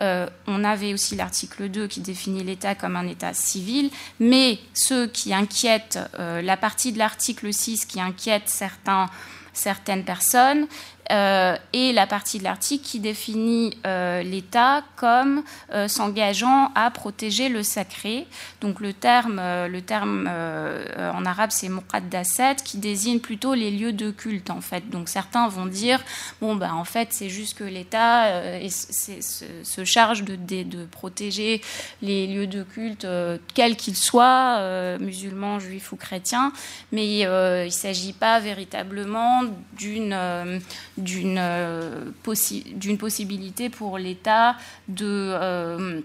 Euh, 0.00 0.26
on 0.46 0.64
avait 0.64 0.92
aussi 0.92 1.14
l'article 1.16 1.68
2 1.68 1.86
qui 1.86 2.00
définit 2.00 2.42
l'État 2.42 2.74
comme 2.74 2.96
un 2.96 3.06
État 3.06 3.32
civil, 3.32 3.90
mais 4.18 4.58
ce 4.72 5.06
qui 5.06 5.32
inquiète, 5.32 5.98
euh, 6.18 6.42
la 6.42 6.56
partie 6.56 6.92
de 6.92 6.98
l'article 6.98 7.52
6 7.52 7.86
qui 7.86 8.00
inquiète 8.00 8.48
certaines 9.52 10.04
personnes, 10.04 10.66
euh, 11.12 11.56
et 11.72 11.92
la 11.92 12.06
partie 12.06 12.38
de 12.38 12.44
l'article 12.44 12.84
qui 12.84 12.98
définit 12.98 13.76
euh, 13.86 14.22
l'État 14.22 14.82
comme 14.96 15.42
euh, 15.72 15.86
s'engageant 15.86 16.70
à 16.74 16.90
protéger 16.90 17.48
le 17.48 17.62
sacré. 17.62 18.26
Donc 18.60 18.80
le 18.80 18.92
terme, 18.92 19.36
le 19.36 19.80
terme 19.82 20.28
en 20.28 21.26
arabe 21.26 21.50
c'est 21.50 21.68
muqaddasat 21.68 22.56
qui 22.56 22.78
désigne 22.78 23.20
plutôt 23.20 23.54
les 23.54 23.70
lieux 23.70 23.92
de 23.92 24.10
culte 24.10 24.50
en 24.50 24.60
fait. 24.60 24.88
Donc 24.88 25.08
certains 25.08 25.48
vont 25.48 25.66
dire 25.66 26.02
bon 26.40 26.56
ben 26.56 26.72
en 26.72 26.84
fait 26.84 27.08
c'est 27.10 27.28
juste 27.28 27.58
que 27.58 27.64
l'État 27.64 28.30
se, 28.68 29.84
charge 29.84 30.24
de, 30.24 30.36
de, 30.36 30.84
protéger 30.86 31.60
les 32.00 32.26
lieux 32.26 32.46
de 32.46 32.62
culte 32.62 33.06
quels 33.54 33.76
qu'ils 33.76 33.96
soient, 33.96 34.96
musulmans, 34.98 35.58
juifs 35.58 35.92
ou 35.92 35.96
chrétiens, 35.96 36.52
mais 36.92 37.18
il 37.18 37.26
ne 37.26 37.68
s'agit 37.68 38.12
pas 38.14 38.40
véritablement 38.40 39.42
d'une 39.76 40.14
d'une 40.96 41.38
euh, 41.38 42.10
possibilité 42.22 43.70
pour 43.70 43.98
l'État 43.98 44.56
de 44.88 45.06
euh, 45.06 46.00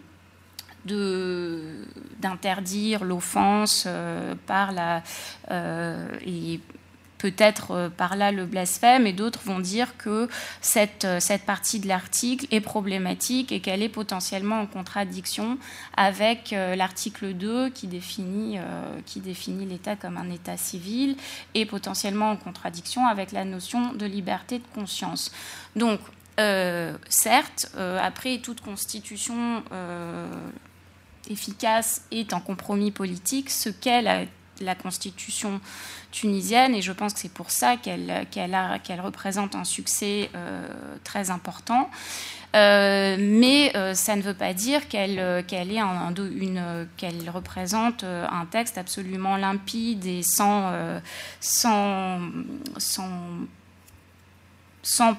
d'interdire 2.19 3.03
l'offense 3.03 3.83
euh, 3.85 4.33
par 4.47 4.71
la 4.71 5.03
peut-être 7.19 7.71
euh, 7.71 7.89
par 7.89 8.15
là 8.15 8.31
le 8.31 8.47
blasphème, 8.47 9.05
et 9.05 9.13
d'autres 9.13 9.41
vont 9.43 9.59
dire 9.59 9.95
que 9.97 10.27
cette, 10.61 11.05
euh, 11.05 11.19
cette 11.19 11.45
partie 11.45 11.79
de 11.79 11.87
l'article 11.87 12.47
est 12.49 12.61
problématique 12.61 13.51
et 13.51 13.59
qu'elle 13.59 13.83
est 13.83 13.89
potentiellement 13.89 14.61
en 14.61 14.65
contradiction 14.65 15.59
avec 15.95 16.53
euh, 16.53 16.75
l'article 16.75 17.33
2 17.33 17.69
qui 17.69 17.87
définit, 17.87 18.57
définit 19.17 19.65
l'État 19.65 19.95
comme 19.97 20.17
un 20.17 20.29
État 20.31 20.55
civil 20.55 21.17
et 21.53 21.65
potentiellement 21.65 22.31
en 22.31 22.37
contradiction 22.37 23.05
avec 23.05 23.33
la 23.33 23.43
notion 23.43 23.93
de 23.93 24.05
liberté 24.05 24.59
de 24.59 24.63
conscience. 24.73 25.31
Donc, 25.75 25.99
certes, 27.09 27.69
après 28.01 28.37
toute 28.37 28.61
constitution 28.61 29.61
efficace 31.29 32.03
est 32.11 32.33
un 32.33 32.39
compromis 32.39 32.91
politique, 32.91 33.49
ce 33.49 33.67
qu'est 33.67 34.01
la, 34.01 34.23
la 34.61 34.75
constitution 34.75 35.61
tunisienne 36.11 36.75
et 36.75 36.81
je 36.81 36.91
pense 36.91 37.13
que 37.13 37.19
c'est 37.19 37.33
pour 37.33 37.51
ça 37.51 37.77
qu'elle 37.77 39.01
représente 39.01 39.55
un 39.55 39.63
succès 39.63 40.29
euh, 40.35 40.67
très 41.03 41.29
important. 41.29 41.89
Euh, 42.55 43.15
mais 43.19 43.71
euh, 43.77 43.93
ça 43.93 44.15
ne 44.15 44.23
veut 44.23 44.33
pas 44.33 44.53
dire 44.55 44.87
qu'elle 44.87 45.19
est 45.19 45.79
un, 45.79 46.13
qu'elle 46.97 47.29
représente 47.29 48.03
un 48.03 48.45
texte 48.49 48.79
absolument 48.79 49.37
limpide 49.37 50.05
et 50.05 50.23
sans 50.23 50.73
sans, 51.39 52.19
sans 54.81 55.15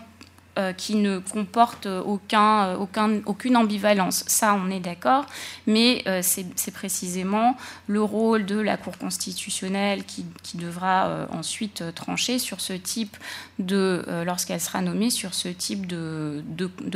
euh, 0.61 0.73
qui 0.73 0.97
ne 0.97 1.19
comporte 1.19 1.87
aucun, 1.87 2.67
euh, 2.67 2.77
aucun, 2.77 3.21
aucune 3.27 3.57
ambivalence. 3.57 4.25
Ça, 4.27 4.55
on 4.55 4.71
est 4.71 4.81
d'accord, 4.81 5.25
mais 5.67 6.03
euh, 6.07 6.21
c'est 6.23 6.71
précisément 6.73 7.57
le 7.87 8.03
rôle 8.03 8.45
de 8.45 8.59
la 8.59 8.77
Cour 8.77 8.99
constitutionnelle 8.99 10.05
qui, 10.05 10.25
devra 10.55 11.29
ensuite 11.31 11.95
trancher 11.95 12.39
sur 12.39 12.61
ce 12.61 12.73
type 12.73 13.17
de, 13.59 14.05
lorsqu'elle 14.27 14.61
sera 14.61 14.83
nommée, 14.83 15.11
sur 15.11 15.33
ce 15.33 15.49
type 15.49 15.87
de, 15.87 16.43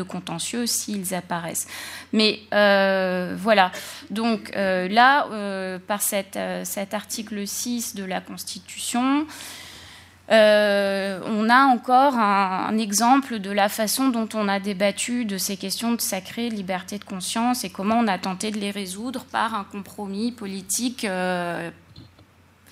contentieux 0.09 0.67
s'ils 0.67 1.15
apparaissent. 1.15 1.69
Mais 2.13 2.41
voilà, 2.51 3.71
donc 4.11 4.53
là, 4.55 5.79
par 5.87 6.03
cet 6.03 6.37
article 6.95 7.47
6 7.47 7.95
de 7.95 8.05
la 8.05 8.21
Constitution, 8.21 9.27
Euh, 10.31 11.21
on 11.27 11.51
a 11.51 11.65
encore 11.65 12.15
un, 12.15 12.79
exemple 12.79 13.41
de 13.41 13.51
la 13.51 13.69
façon 13.69 14.09
dont 14.09 14.29
on 14.33 14.49
a 14.49 14.59
débattu 14.59 15.27
de 15.27 15.37
ces 15.37 15.57
questions 15.57 15.93
de 15.93 16.01
sacrée 16.01 16.49
liberté 16.49 16.99
de 16.99 17.05
conscience 17.05 17.65
et 17.65 17.71
comment 17.71 17.97
on 17.97 18.07
a 18.07 18.19
tenté 18.19 18.51
de 18.51 18.59
les 18.59 18.71
résoudre 18.71 19.25
par 19.27 19.55
un 19.55 19.65
compromis 19.65 20.33
politique, 20.33 21.05
euh, 21.05 21.71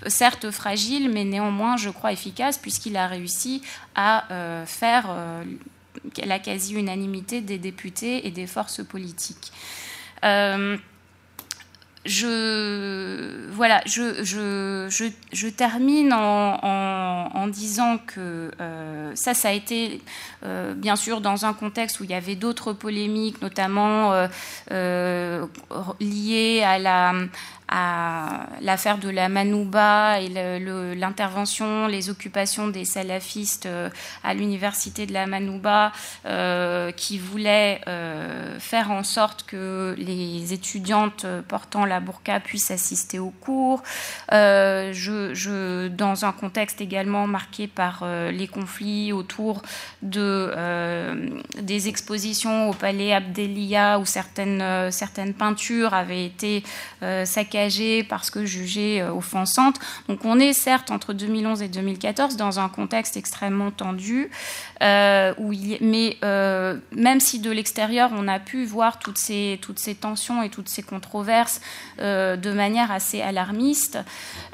certes 0.07 0.51
fragile, 0.51 1.11
mais 1.11 1.25
néanmoins, 1.25 1.77
je 1.77 1.91
crois, 1.91 2.13
efficace, 2.13 2.57
puisqu'il 2.57 2.97
a 2.97 3.07
réussi 3.07 3.61
à 3.95 4.33
euh, 4.33 4.65
faire 4.65 5.15
la 6.25 6.39
quasi-unanimité 6.39 7.43
des 7.43 7.59
députés 7.59 8.27
et 8.27 8.31
des 8.31 8.47
forces 8.47 8.83
politiques 8.83 9.53
je, 12.05 13.49
voilà, 13.53 13.81
je, 13.87 14.25
je, 14.25 15.11
je, 15.33 15.47
termine 15.49 16.13
en, 16.13 17.31
en, 17.33 17.47
disant 17.47 17.99
que 17.99 18.51
euh, 18.61 19.13
ça, 19.15 19.35
ça 19.35 19.51
a 19.51 19.53
été 19.53 20.01
euh, 20.45 20.75
bien 20.75 20.97
sûr 20.97 21.21
dans 21.21 21.45
un 21.45 21.53
contexte 21.53 22.01
où 22.01 22.05
il 22.05 22.11
y 22.11 22.15
avait 22.15 22.35
d'autres 22.35 22.73
polémiques, 22.73 23.41
notamment 23.41 24.27
euh, 24.73 25.47
liées 26.01 26.63
à 26.65 26.79
la, 26.81 27.13
à 27.75 28.49
l'affaire 28.61 28.99
de 28.99 29.09
la 29.09 29.31
Manouba 29.31 30.21
et 30.21 30.29
l'intervention, 30.95 31.87
les 31.87 32.11
occupations 32.11 32.69
des 32.69 32.85
salafistes 32.85 33.65
euh, 33.65 33.89
à 34.23 34.35
l'université 34.35 35.07
de 35.07 35.15
la 35.15 35.27
Manouba 35.27 35.91
euh, 36.27 36.93
qui 36.93 37.19
voulaient 37.19 37.81
euh, 37.89 38.59
faire 38.61 38.91
en 38.91 39.03
sorte 39.05 39.45
que 39.45 39.95
les 39.97 40.53
étudiantes 40.53 41.25
portant 41.49 41.87
la 41.87 42.01
burqa 42.01 42.41
puissent 42.41 42.71
assister 42.71 43.19
aux 43.19 43.33
cours. 43.41 43.83
Je, 44.31 45.89
dans 45.89 46.27
un 46.27 46.33
contexte 46.33 46.83
également 46.83 47.27
marqué 47.27 47.69
par 47.69 48.05
les 48.31 48.49
conflits 48.49 49.13
autour 49.13 49.63
de, 50.03 50.55
des 51.61 51.89
expositions 51.89 52.69
au 52.69 52.75
palais 52.75 53.15
Abdelia 53.15 53.99
où 53.99 54.05
certaines, 54.05 54.91
certaines 54.91 55.33
peintures 55.33 55.95
avaient 55.95 56.27
été 56.27 56.63
saccagées 57.25 57.62
parce 58.09 58.31
que 58.31 58.45
jugée 58.45 59.03
euh, 59.03 59.13
offensante. 59.13 59.79
Donc 60.09 60.25
on 60.25 60.39
est 60.39 60.53
certes 60.53 60.91
entre 60.91 61.13
2011 61.13 61.63
et 61.63 61.69
2014 61.69 62.37
dans 62.37 62.61
un 62.61 62.69
contexte 62.69 63.17
extrêmement 63.17 63.71
tendu, 63.71 64.31
euh, 64.83 65.35
où 65.39 65.53
mais 65.81 66.17
euh, 66.25 66.79
même 66.93 67.21
si 67.21 67.39
de 67.39 67.51
l'extérieur 67.51 68.11
on 68.15 68.27
a 68.29 68.39
pu 68.39 68.65
voir 68.65 68.99
toutes 68.99 69.19
ces, 69.19 69.61
tensions 70.01 70.43
et 70.43 70.49
toutes 70.49 70.69
ces 70.69 70.83
controverses 70.83 71.61
de 71.99 72.53
manière 72.53 72.91
assez 72.91 73.21
alarmiste, 73.21 73.99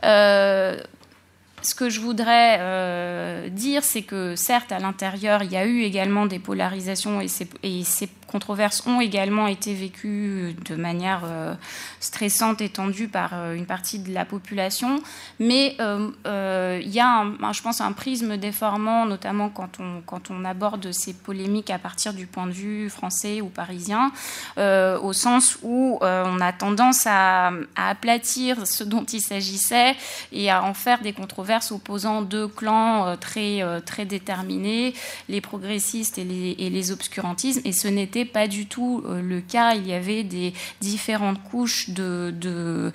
ce 0.03 1.75
que 1.75 1.91
je 1.91 2.01
voudrais 2.01 3.51
dire, 3.51 3.85
c'est 3.85 4.03
que 4.03 4.37
certes, 4.37 4.73
à 4.73 4.79
l'intérieur, 4.79 5.43
il 5.43 5.53
y 5.53 5.57
a 5.57 5.65
eu 5.65 5.83
également 5.83 6.27
des 6.27 6.39
polarisations 6.39 7.21
et, 7.21 7.29
et 7.63 7.85
ces 7.85 8.09
controverses 8.29 8.87
ont 8.87 9.01
également 9.01 9.47
été 9.49 9.75
vécues 9.75 10.55
de 10.65 10.77
manière 10.77 11.23
euh, 11.25 11.55
stressante 11.99 12.61
et 12.61 12.69
tendue 12.69 13.09
par 13.09 13.31
euh, 13.33 13.55
une 13.55 13.67
partie 13.67 13.99
de 13.99 14.13
la 14.13 14.25
population. 14.25 15.03
Mais 15.41 15.77
euh, 15.81 16.81
il 16.83 16.91
y 16.91 17.01
a, 17.01 17.25
je 17.53 17.63
pense, 17.63 17.81
un 17.81 17.93
prisme 17.93 18.37
déformant, 18.37 19.07
notamment 19.07 19.49
quand 19.49 19.81
on, 19.81 20.03
quand 20.05 20.31
on 20.31 20.45
aborde 20.45 20.93
ces 20.93 21.15
polémiques 21.15 21.71
à 21.71 21.79
partir 21.79 22.13
du 22.13 22.27
point 22.27 22.47
de 22.47 22.53
vue 22.53 22.91
français 22.91 23.41
ou 23.41 23.47
parisien, 23.47 24.13
au 24.59 25.13
sens 25.13 25.59
où 25.63 25.99
on 26.03 26.41
a 26.41 26.53
tendance 26.53 27.07
à, 27.07 27.53
aplatir 27.77 28.67
ce 28.67 28.85
dont 28.85 29.05
il 29.05 29.21
s'agissait 29.21 29.97
et 30.33 30.51
à 30.51 30.63
en 30.63 30.75
faire 30.75 31.01
des 31.01 31.13
controverses 31.13 31.73
opposant 31.73 32.23
deux 32.23 32.49
clans 32.49 33.17
très, 33.17 33.63
très 33.87 34.05
déterminés, 34.05 34.95
les 35.29 35.41
progressistes 35.41 36.19
et 36.19 36.25
les, 36.25 36.57
et 36.59 36.71
les 36.71 36.93
obscurantismes. 36.93 37.63
Et 37.65 37.73
ce 37.73 37.89
n'était 37.89 38.18
pas 38.25 38.49
du 38.49 38.67
tout 38.67 39.03
euh, 39.07 39.21
le 39.23 39.41
cas. 39.41 39.75
Il 39.75 39.87
y 39.87 39.93
avait 39.93 40.25
des 40.25 40.53
différentes 40.81 41.43
couches 41.45 41.91
de, 41.91 42.33
de, 42.37 42.93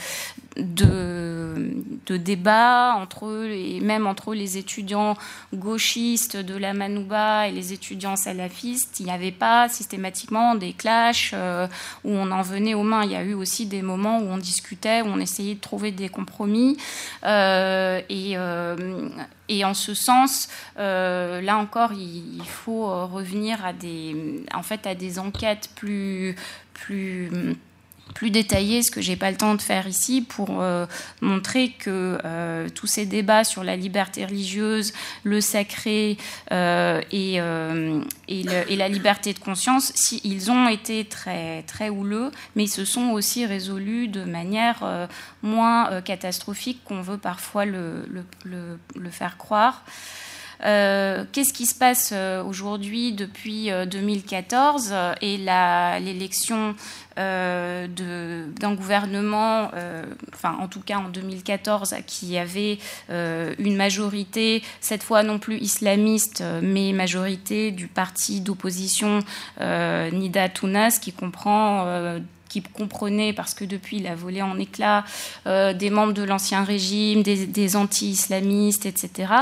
de, 0.57 2.17
débats 2.17 2.93
entre 2.95 3.25
eux 3.25 3.49
et 3.49 3.79
même 3.79 4.05
entre 4.05 4.35
les 4.35 4.57
étudiants 4.57 5.17
gauchistes 5.53 6.37
de 6.37 6.55
la 6.55 6.73
Manouba 6.73 7.47
et 7.47 7.51
les 7.51 7.73
étudiants 7.73 8.15
salafistes. 8.15 8.99
Il 8.99 9.07
n'y 9.07 9.11
avait 9.11 9.31
pas 9.31 9.67
systématiquement 9.67 10.53
des 10.53 10.73
clashs 10.73 11.31
euh, 11.33 11.67
où 12.03 12.11
on 12.11 12.29
en 12.31 12.43
venait 12.43 12.75
aux 12.75 12.83
mains. 12.83 13.03
Il 13.03 13.11
y 13.11 13.15
a 13.15 13.23
eu 13.23 13.33
aussi 13.33 13.65
des 13.65 13.81
moments 13.81 14.19
où 14.19 14.25
on 14.25 14.37
discutait, 14.37 15.01
où 15.01 15.07
on 15.07 15.19
essayait 15.19 15.55
de 15.55 15.59
trouver 15.59 15.91
des 15.91 16.09
compromis. 16.09 16.77
Euh, 17.23 17.99
et, 18.09 18.37
et 19.49 19.65
en 19.65 19.73
ce 19.73 19.93
sens, 19.93 20.49
euh, 20.79 21.41
là 21.41 21.57
encore, 21.57 21.91
il, 21.93 22.41
faut 22.45 22.89
euh, 22.89 23.05
revenir 23.05 23.63
à 23.65 23.73
des, 23.73 24.43
en 24.53 24.63
fait, 24.63 24.87
à 24.87 24.95
des 24.95 25.19
enquêtes 25.19 25.69
plus, 25.75 26.35
plus 26.73 27.29
plus 28.13 28.31
détaillé, 28.31 28.83
ce 28.83 28.91
que 28.91 29.01
j'ai 29.01 29.15
pas 29.15 29.31
le 29.31 29.37
temps 29.37 29.55
de 29.55 29.61
faire 29.61 29.87
ici, 29.87 30.21
pour 30.21 30.61
euh, 30.61 30.85
montrer 31.21 31.69
que 31.69 32.17
euh, 32.23 32.69
tous 32.69 32.87
ces 32.87 33.05
débats 33.05 33.43
sur 33.43 33.63
la 33.63 33.75
liberté 33.75 34.25
religieuse, 34.25 34.93
le 35.23 35.41
sacré 35.41 36.17
euh, 36.51 37.01
et, 37.11 37.39
la 38.75 38.89
liberté 38.89 39.33
de 39.33 39.39
conscience, 39.39 39.93
ils 40.23 40.51
ont 40.51 40.67
été 40.67 41.05
très, 41.05 41.63
très 41.63 41.89
houleux, 41.89 42.31
mais 42.55 42.63
ils 42.63 42.69
se 42.69 42.85
sont 42.85 43.09
aussi 43.11 43.45
résolus 43.45 44.07
de 44.07 44.23
manière 44.23 45.07
moins 45.41 46.01
catastrophique 46.01 46.81
qu'on 46.83 47.01
veut 47.01 47.17
parfois 47.17 47.65
le 47.65 47.95
faire 49.11 49.37
croire. 49.37 49.83
Euh, 50.65 51.25
qu'est-ce 51.31 51.53
qui 51.53 51.65
se 51.65 51.75
passe 51.75 52.11
euh, 52.13 52.43
aujourd'hui 52.43 53.11
depuis 53.11 53.69
2014 53.69 54.89
euh, 54.91 55.13
et 55.21 55.37
l'élection 55.37 56.75
d'un 57.15 58.73
gouvernement, 58.73 59.69
enfin 60.33 60.57
en 60.59 60.67
tout 60.67 60.79
cas 60.79 60.97
en 60.97 61.09
2014, 61.09 61.93
qui 62.07 62.39
avait 62.39 62.79
une 63.09 63.75
majorité, 63.75 64.63
cette 64.81 65.03
fois 65.03 65.21
non 65.21 65.37
plus 65.37 65.57
islamiste, 65.57 66.43
mais 66.63 66.91
majorité 66.91 67.69
du 67.69 67.87
parti 67.87 68.41
d'opposition 68.41 69.19
Nida 69.59 70.49
Tounas, 70.49 70.97
qui 70.99 71.13
comprend 71.13 72.17
comprenait, 72.61 73.33
parce 73.33 73.53
que 73.53 73.65
depuis 73.65 73.97
il 73.97 74.07
a 74.07 74.15
volé 74.15 74.41
en 74.41 74.59
éclats, 74.59 75.03
euh, 75.47 75.73
des 75.73 75.89
membres 75.89 76.13
de 76.13 76.23
l'ancien 76.23 76.63
régime, 76.63 77.23
des, 77.23 77.75
anti-islamistes, 77.75 78.85
etc. 78.85 79.33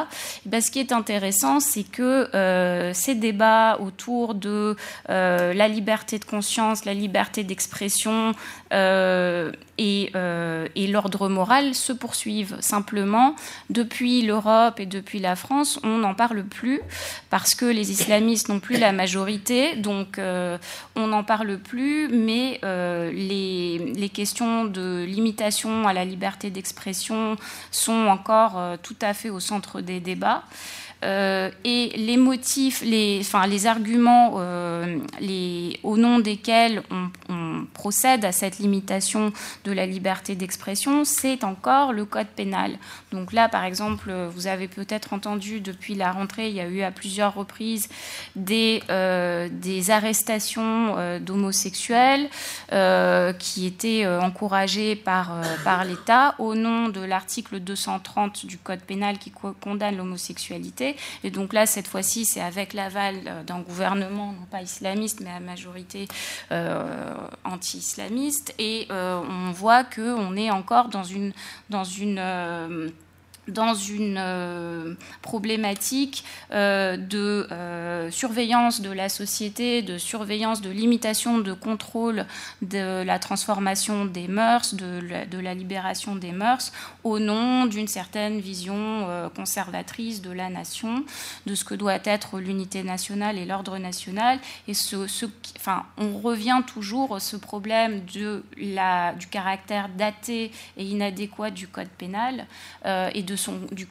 Et 0.46 0.50
ben, 0.50 0.62
ce 0.62 0.72
qui 0.72 0.80
est 0.80 0.92
intéressant, 0.92 1.60
c'est 1.60 1.84
que 1.84 2.30
euh, 2.36 2.94
ces 2.94 3.16
débats 3.16 3.78
autour 3.80 4.36
de 4.36 4.76
euh, 5.10 5.54
la 5.54 5.68
liberté 5.68 6.20
de 6.20 6.26
conscience, 6.26 6.86
la 6.86 6.94
liberté 6.94 7.44
d'expression 7.44 8.34
et, 8.72 10.12
et 10.76 10.88
l'ordre 10.88 11.30
moral 11.30 11.76
se 11.76 11.94
poursuivent. 11.94 12.58
Simplement, 12.60 13.36
depuis 13.70 14.22
l'Europe 14.22 14.80
et 14.80 14.86
depuis 14.86 15.20
la 15.20 15.36
France, 15.36 15.80
on 15.84 15.98
n'en 15.98 16.14
parle 16.14 16.44
plus 16.44 16.82
parce 17.30 17.56
que 17.56 17.66
les 17.66 17.92
islamistes 17.92 18.50
n'ont 18.50 18.60
plus 18.60 18.78
la 18.78 18.92
majorité, 18.92 19.76
donc 19.76 20.20
on 20.96 21.08
n'en 21.08 21.24
parle 21.24 21.58
plus, 21.58 22.08
mais 22.10 22.60
euh, 22.64 23.12
les, 23.12 24.10
questions 24.10 24.66
de 24.66 25.04
limitation 25.04 25.88
à 25.88 25.94
la 25.94 26.04
liberté 26.04 26.50
d'expression 26.50 27.38
sont 27.72 28.08
encore 28.08 28.58
euh, 28.58 28.76
tout 28.82 28.96
à 29.02 29.14
fait 29.14 29.30
au 29.30 29.40
centre 29.40 29.82
des 29.82 30.00
débats. 30.00 30.44
Euh, 31.04 31.50
et 31.64 31.90
les 31.96 32.18
motifs, 32.18 32.82
les, 32.82 33.20
enfin, 33.22 33.48
les 33.48 33.66
arguments 33.66 34.36
euh, 34.38 35.00
les, 35.20 35.80
au 35.84 35.98
nom 35.98 36.20
desquels 36.20 36.84
on, 36.92 37.10
procède 37.74 38.26
à 38.26 38.32
cette 38.32 38.60
limitation 38.60 39.32
de 39.64 39.72
la 39.72 39.86
liberté 39.86 40.36
d'expression, 40.36 41.06
c'est 41.06 41.44
encore 41.44 41.94
le 41.94 42.06
code 42.06 42.28
pénal. 42.28 42.78
Donc 43.12 43.34
là, 43.34 43.50
par 43.50 43.64
exemple, 43.64 44.12
vous 44.34 44.48
avez 44.48 44.68
peut-être 44.68 45.14
entendu 45.14 45.62
depuis 45.62 45.96
la 45.96 46.12
rentrée, 46.12 46.50
il 46.50 46.56
y 46.56 46.60
a 46.60 46.68
eu 46.68 46.82
à 46.82 46.92
plusieurs 46.92 47.34
reprises 47.34 47.88
des, 48.36 48.84
euh, 48.90 49.48
des 49.52 49.90
arrestations 49.90 51.20
d'homosexuels 51.20 52.30
qui 53.40 53.66
étaient 53.66 54.08
encouragées 54.08 54.96
par, 54.96 55.36
par 55.64 55.86
l'État 55.86 56.36
au 56.40 56.56
nom 56.56 56.90
de 56.90 57.02
l'article 57.02 57.60
230 57.60 58.46
du 58.46 58.58
code 58.58 58.82
pénal 58.82 59.18
qui 59.18 59.32
condamne 59.32 59.98
l'homosexualité. 59.98 60.91
Et 61.24 61.32
donc 61.32 61.54
là, 61.54 61.66
cette 61.66 61.88
fois-ci, 61.88 62.26
c'est 62.26 62.42
avec 62.42 62.74
l'aval 62.74 63.16
euh, 63.28 63.44
d'un 63.44 63.60
gouvernement, 63.60 64.34
non 64.34 64.46
pas 64.50 64.62
islamiste, 64.62 65.22
mais 65.22 65.32
à 65.32 65.40
majorité 65.40 66.08
euh, 66.52 67.14
anti-islamiste. 67.44 68.54
Et 68.60 68.88
euh, 68.92 69.22
on 69.22 69.52
voit 69.52 69.84
qu'on 69.84 70.36
est 70.36 70.52
encore 70.52 70.90
dans 70.90 71.04
une, 71.04 71.34
dans 71.70 71.84
une 71.84 72.92
dans 73.52 73.74
une 73.74 74.18
euh, 74.18 74.94
problématique 75.22 76.24
euh, 76.52 76.98
de 76.98 77.48
euh, 77.52 78.10
surveillance 78.12 78.82
de 78.82 78.92
la 78.92 79.10
société, 79.10 79.82
de 79.82 79.98
surveillance, 79.98 80.62
de 80.62 80.70
limitation, 80.70 81.40
de 81.40 81.54
contrôle 81.54 82.26
de 82.62 83.04
la 83.04 83.20
transformation 83.20 84.06
des 84.06 84.28
mœurs, 84.28 84.74
de 84.74 85.40
la, 85.42 85.54
libération 85.54 86.16
des 86.16 86.32
mœurs, 86.32 86.72
au 87.04 87.20
nom 87.20 87.66
d'une 87.66 87.88
certaine 87.88 88.40
vision 88.40 89.08
conservatrice 89.36 90.22
de 90.22 90.32
la 90.32 90.50
nation, 90.50 91.04
de 91.46 91.56
ce 91.56 91.66
que 91.66 91.76
doit 91.76 92.00
être 92.06 92.40
l'unité 92.40 92.84
nationale 92.84 93.38
et 93.38 93.46
l'ordre 93.46 93.78
national. 93.78 94.40
Et 94.68 94.74
enfin, 95.58 95.86
on 95.98 96.18
revient 96.18 96.62
toujours 96.66 97.16
à 97.16 97.20
ce 97.20 97.36
problème 97.36 98.02
du 98.02 98.42
caractère 99.30 99.90
daté 99.90 100.52
et 100.78 100.86
inadéquat 100.86 101.52
du 101.52 101.68
code 101.68 101.90
pénal 101.90 102.46
et 102.86 103.24
de 103.24 103.36
du, 103.72 103.88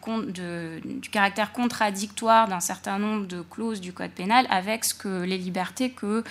caractère 1.11 1.53
contradictoire 1.53 2.49
d'un 2.49 2.61
certain 2.61 2.99
nombre 2.99 3.27
de 3.27 3.43
clauses 3.43 3.81
du 3.81 3.93
Code 3.93 4.11
pénal 4.11 4.47
avec 4.51 4.85
ce 4.85 4.95
que, 4.95 5.23
les 5.23 5.39
libertés 5.39 5.91
que 5.91 6.23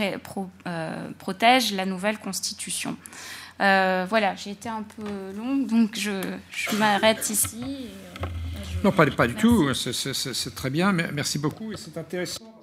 euh, 0.00 1.10
protège 1.18 1.72
la 1.72 1.86
nouvelle 1.86 2.18
Constitution. 2.18 2.96
Euh, 3.60 4.06
voilà, 4.08 4.34
j'ai 4.34 4.50
été 4.50 4.68
un 4.68 4.82
peu 4.82 5.04
longue, 5.36 5.66
donc 5.66 5.96
je, 5.96 6.76
m'arrête 6.76 7.28
ici. 7.30 7.88
Euh, 8.22 8.26
non, 8.82 8.92
pas, 8.92 9.06
du 9.06 9.34
tout, 9.34 9.72
c'est 9.74 10.54
très 10.54 10.70
bien, 10.70 10.92
merci 10.92 11.38
beaucoup, 11.38 11.72
et 11.72 11.76
c'est 11.76 11.96
intéressant 11.96 12.58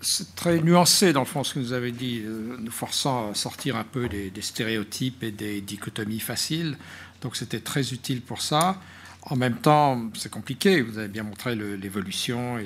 c'est 0.00 0.34
très 0.34 0.58
nuancé 0.58 1.12
dans 1.12 1.20
le 1.20 1.26
fond 1.26 1.44
ce 1.44 1.54
que 1.54 1.60
vous 1.60 1.74
avez 1.74 1.92
dit, 1.92 2.24
nous 2.24 2.72
forçant 2.72 3.30
à 3.30 3.34
sortir 3.34 3.76
un 3.76 3.84
peu 3.84 4.08
des 4.08 4.32
stéréotypes 4.40 5.22
et 5.22 5.30
des 5.30 5.60
dichotomies 5.60 6.18
faciles. 6.18 6.76
Donc 7.20 7.36
c'était 7.36 7.60
très 7.60 7.92
utile 7.92 8.22
pour 8.22 8.40
ça. 8.40 8.80
En 9.22 9.36
même 9.36 9.56
temps, 9.56 10.10
c'est 10.14 10.30
compliqué. 10.30 10.80
Vous 10.80 10.98
avez 10.98 11.08
bien 11.08 11.22
montré 11.22 11.54
l'évolution. 11.54 12.58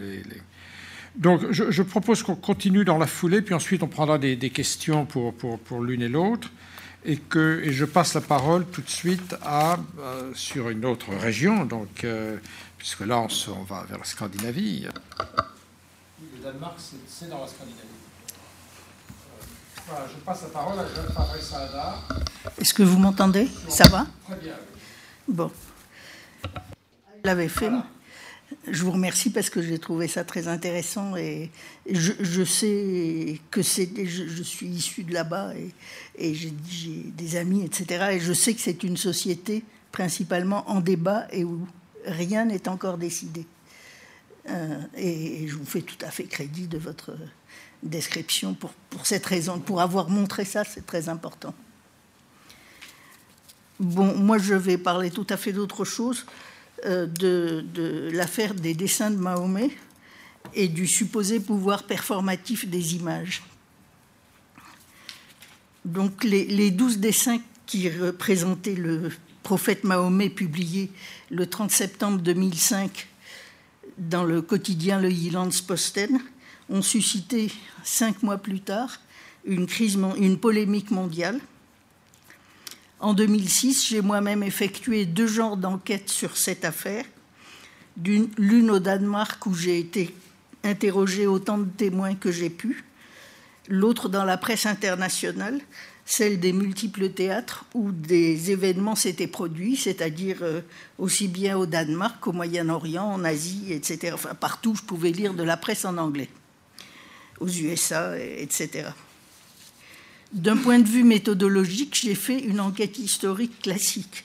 Donc 1.16 1.50
je, 1.50 1.83
propose 1.83 2.23
qu'on 2.23 2.36
continue 2.36 2.84
dans 2.84 2.99
la 2.99 3.07
foulée, 3.07 3.42
puis 3.42 3.55
ensuite 3.55 3.83
on 3.83 3.89
prendra 3.89 4.18
des, 4.18 4.50
questions 4.50 5.07
pour, 5.07 5.81
l'une 5.81 6.02
et 6.02 6.08
l'autre. 6.08 6.50
Et, 7.07 7.18
que, 7.18 7.62
je 7.66 7.84
passe 7.84 8.15
la 8.15 8.23
parole 8.23 8.65
tout 8.66 8.81
de 8.81 8.89
suite 8.89 9.36
à, 9.42 9.76
euh, 9.99 10.33
sur 10.34 10.70
une 10.70 10.86
autre 10.86 11.15
région, 11.15 11.66
donc, 11.66 12.02
euh, 12.02 12.39
puisque 12.78 13.00
là 13.00 13.20
on, 13.20 13.28
on, 13.52 13.62
va 13.62 13.84
vers 13.84 13.99
la 13.99 14.05
Scandinavie. 14.05 14.86
Le 16.34 16.42
Danemark, 16.42 16.78
c'est 17.07 17.28
dans 17.28 17.42
la 17.42 17.47
Scandinavie. 17.47 17.94
Voilà, 19.87 20.07
je 20.09 20.25
passe 20.25 20.43
la 20.43 20.49
parole 20.49 20.79
à 20.79 20.87
Jean-Fabrice 20.87 21.45
Saada. 21.45 21.99
Est-ce 22.59 22.73
que 22.73 22.83
vous 22.83 22.99
m'entendez? 22.99 23.49
Ça 23.69 23.85
va? 23.89 24.07
Très 24.25 24.37
bien. 24.37 24.55
Bon. 25.29 25.51
Je 26.45 27.27
l'avais 27.29 27.49
fait. 27.49 27.71
Je 28.67 28.83
vous 28.83 28.93
remercie 28.93 29.31
parce 29.31 29.51
que 29.51 29.61
j'ai 29.61 29.79
trouvé 29.79 30.09
ça 30.09 30.25
très 30.25 30.49
intéressant 30.49 31.17
et 31.17 31.51
je, 31.91 32.45
sais 32.45 33.41
que 33.51 33.63
c'est. 33.63 34.07
Je, 34.07 34.43
suis 34.43 34.69
issu 34.69 35.05
de 35.05 35.13
là-bas 35.13 35.53
et, 36.19 36.35
j'ai 36.35 36.51
des 36.51 37.37
amis, 37.37 37.65
etc. 37.65 38.07
Et 38.13 38.21
je 38.21 38.33
sais 38.33 38.55
que 38.55 38.61
c'est 38.61 38.85
une 38.85 38.97
société 38.97 39.65
principalement 39.93 40.69
en 40.71 40.81
débat 40.81 41.27
et 41.31 41.45
où 41.45 41.67
rien 42.07 42.47
n'est 42.47 42.69
encore 42.69 42.97
décidé. 42.97 43.47
Euh, 44.49 44.81
et, 44.97 45.47
je 45.47 45.57
vous 45.57 45.65
fais 45.67 45.83
tout 45.83 46.03
à 46.05 46.11
fait 46.11 46.25
crédit 46.25 46.69
de 46.69 46.79
votre 46.79 47.13
description 47.85 48.55
pour, 48.55 48.73
cette 49.05 49.27
raison. 49.27 49.61
Pour 49.61 49.81
avoir 49.81 50.09
montré 50.09 50.45
ça, 50.45 50.65
c'est 50.65 50.87
très 50.87 51.09
important. 51.09 51.55
Bon, 53.79 54.17
moi, 54.17 54.39
je 54.39 54.55
vais 54.55 54.79
parler 54.79 55.11
tout 55.11 55.27
à 55.29 55.37
fait 55.37 55.53
d'autre 55.53 55.85
chose, 55.85 56.27
euh, 56.87 57.07
de, 57.07 58.11
l'affaire 58.13 58.55
des 58.55 58.75
dessins 58.75 59.11
de 59.11 59.17
Mahomet 59.17 59.71
et 60.55 60.69
du 60.69 60.87
supposé 60.87 61.41
pouvoir 61.41 61.85
performatif 61.85 62.67
des 62.69 62.95
images. 62.97 63.43
Donc, 65.85 66.25
les, 66.25 66.71
douze 66.71 66.99
dessins 66.99 67.41
qui 67.67 67.91
représentaient 67.91 68.75
le 68.75 69.11
prophète 69.43 69.85
Mahomet 69.85 70.31
publiés 70.31 70.91
le 71.31 71.47
30 71.47 71.71
septembre 71.71 72.19
2005 72.21 73.09
dans 73.99 74.25
le 74.25 74.41
quotidien 74.41 74.99
Le 74.99 75.11
Posten 75.67 76.21
ont 76.70 76.83
suscité 76.83 77.51
cinq 77.83 78.23
mois 78.23 78.39
plus 78.39 78.60
tard 78.60 78.99
une, 79.47 80.39
polémique 80.39 80.91
mondiale. 80.91 81.41
En 83.01 83.12
2006, 83.15 83.89
j'ai 83.89 84.01
moi-même 84.01 84.43
effectué 84.43 85.05
deux 85.05 85.26
genres 85.26 85.57
d'enquêtes 85.57 86.09
sur 86.09 86.36
cette 86.36 86.65
affaire. 86.65 87.05
L'une 88.02 88.70
au 88.70 88.78
Danemark 88.78 89.44
où 89.47 89.55
j'ai 89.55 89.78
été 89.78 90.15
interrogé 90.62 91.26
autant 91.26 91.59
de 91.59 91.68
témoins 91.68 92.15
que 92.15 92.33
j'ai 92.33 92.51
pu, 92.51 92.84
l'autre 93.68 94.09
dans 94.09 94.25
la 94.25 94.39
presse 94.39 94.67
internationale, 94.67 95.60
celle 96.07 96.41
des 96.41 96.52
multiples 96.52 97.10
théâtres 97.10 97.65
où 97.75 97.93
des 97.93 98.51
événements 98.51 98.94
s'étaient 98.94 99.26
produits, 99.26 99.76
c'est-à-dire 99.76 100.39
euh, 100.43 100.60
aussi 100.99 101.28
bien 101.28 101.57
au 101.57 101.65
Danemark 101.65 102.20
qu'au 102.20 102.33
Moyen-Orient, 102.33 103.05
en 103.05 103.25
Asie, 103.25 103.73
etc. 103.73 104.12
Enfin, 104.15 104.34
partout, 104.34 104.75
je 104.75 104.83
pouvais 104.83 105.12
lire 105.12 105.33
de 105.33 105.43
la 105.43 105.57
presse 105.57 105.84
en 105.84 105.97
anglais 105.97 106.28
aux 107.41 107.49
USA, 107.49 108.19
etc. 108.19 108.89
D'un 110.33 110.57
point 110.57 110.81
de 110.81 110.89
vue 110.89 111.05
méthodologique, 111.05 111.95
j'ai 111.95 112.15
fait 112.15 112.39
une 112.41 112.61
enquête 112.61 112.99
historique 112.99 113.63
classique, 113.63 114.25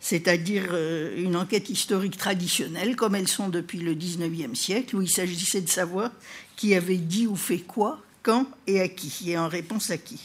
c'est-à-dire 0.00 0.68
euh, 0.72 1.22
une 1.22 1.36
enquête 1.36 1.70
historique 1.70 2.16
traditionnelle, 2.16 2.96
comme 2.96 3.14
elles 3.14 3.28
sont 3.28 3.48
depuis 3.48 3.78
le 3.78 3.94
XIXe 3.94 4.58
siècle, 4.58 4.96
où 4.96 5.02
il 5.02 5.10
s'agissait 5.10 5.60
de 5.60 5.68
savoir 5.68 6.10
qui 6.56 6.74
avait 6.74 6.96
dit 6.96 7.26
ou 7.26 7.36
fait 7.36 7.58
quoi, 7.58 8.00
quand 8.22 8.46
et 8.66 8.80
à 8.80 8.88
qui, 8.88 9.30
et 9.30 9.38
en 9.38 9.48
réponse 9.48 9.90
à 9.90 9.98
qui. 9.98 10.18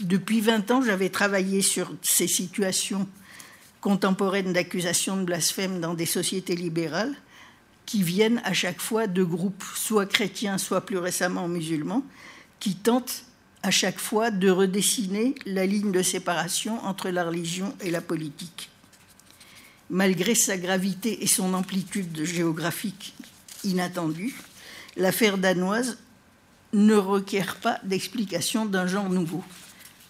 Depuis 0.00 0.40
20 0.40 0.70
ans, 0.70 0.82
j'avais 0.82 1.08
travaillé 1.08 1.62
sur 1.62 1.92
ces 2.02 2.28
situations 2.28 3.08
contemporaines 3.80 4.52
d'accusation 4.52 5.16
de 5.16 5.24
blasphème 5.24 5.80
dans 5.80 5.94
des 5.94 6.06
sociétés 6.06 6.54
libérales, 6.54 7.14
qui 7.86 8.02
viennent 8.02 8.42
à 8.44 8.52
chaque 8.52 8.80
fois 8.80 9.06
de 9.06 9.22
groupes 9.22 9.64
soit 9.74 10.06
chrétiens, 10.06 10.58
soit 10.58 10.84
plus 10.84 10.98
récemment 10.98 11.48
musulmans, 11.48 12.04
qui 12.58 12.74
tentent 12.74 13.24
à 13.62 13.70
chaque 13.70 13.98
fois 13.98 14.30
de 14.30 14.50
redessiner 14.50 15.34
la 15.46 15.66
ligne 15.66 15.92
de 15.92 16.02
séparation 16.02 16.84
entre 16.84 17.08
la 17.10 17.24
religion 17.24 17.74
et 17.80 17.90
la 17.90 18.00
politique. 18.00 18.70
Malgré 19.88 20.34
sa 20.34 20.56
gravité 20.56 21.22
et 21.22 21.28
son 21.28 21.54
amplitude 21.54 22.24
géographique 22.24 23.14
inattendue, 23.64 24.34
l'affaire 24.96 25.38
danoise 25.38 25.98
ne 26.72 26.94
requiert 26.94 27.56
pas 27.56 27.78
d'explication 27.84 28.66
d'un 28.66 28.86
genre 28.86 29.08
nouveau. 29.08 29.44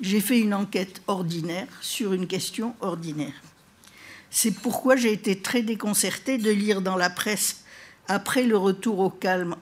J'ai 0.00 0.20
fait 0.20 0.40
une 0.40 0.55
enquête 0.55 1.02
ordinaire 1.06 1.68
sur 1.80 2.12
une 2.12 2.26
question 2.26 2.74
ordinaire. 2.80 3.34
C'est 4.30 4.50
pourquoi 4.50 4.96
j'ai 4.96 5.12
été 5.12 5.40
très 5.40 5.62
déconcertée 5.62 6.38
de 6.38 6.50
lire 6.50 6.82
dans 6.82 6.96
la 6.96 7.08
presse 7.08 7.64
après 8.09 8.44
le 8.44 8.57
retour 8.57 8.99
au 9.01 9.10
calme 9.10 9.57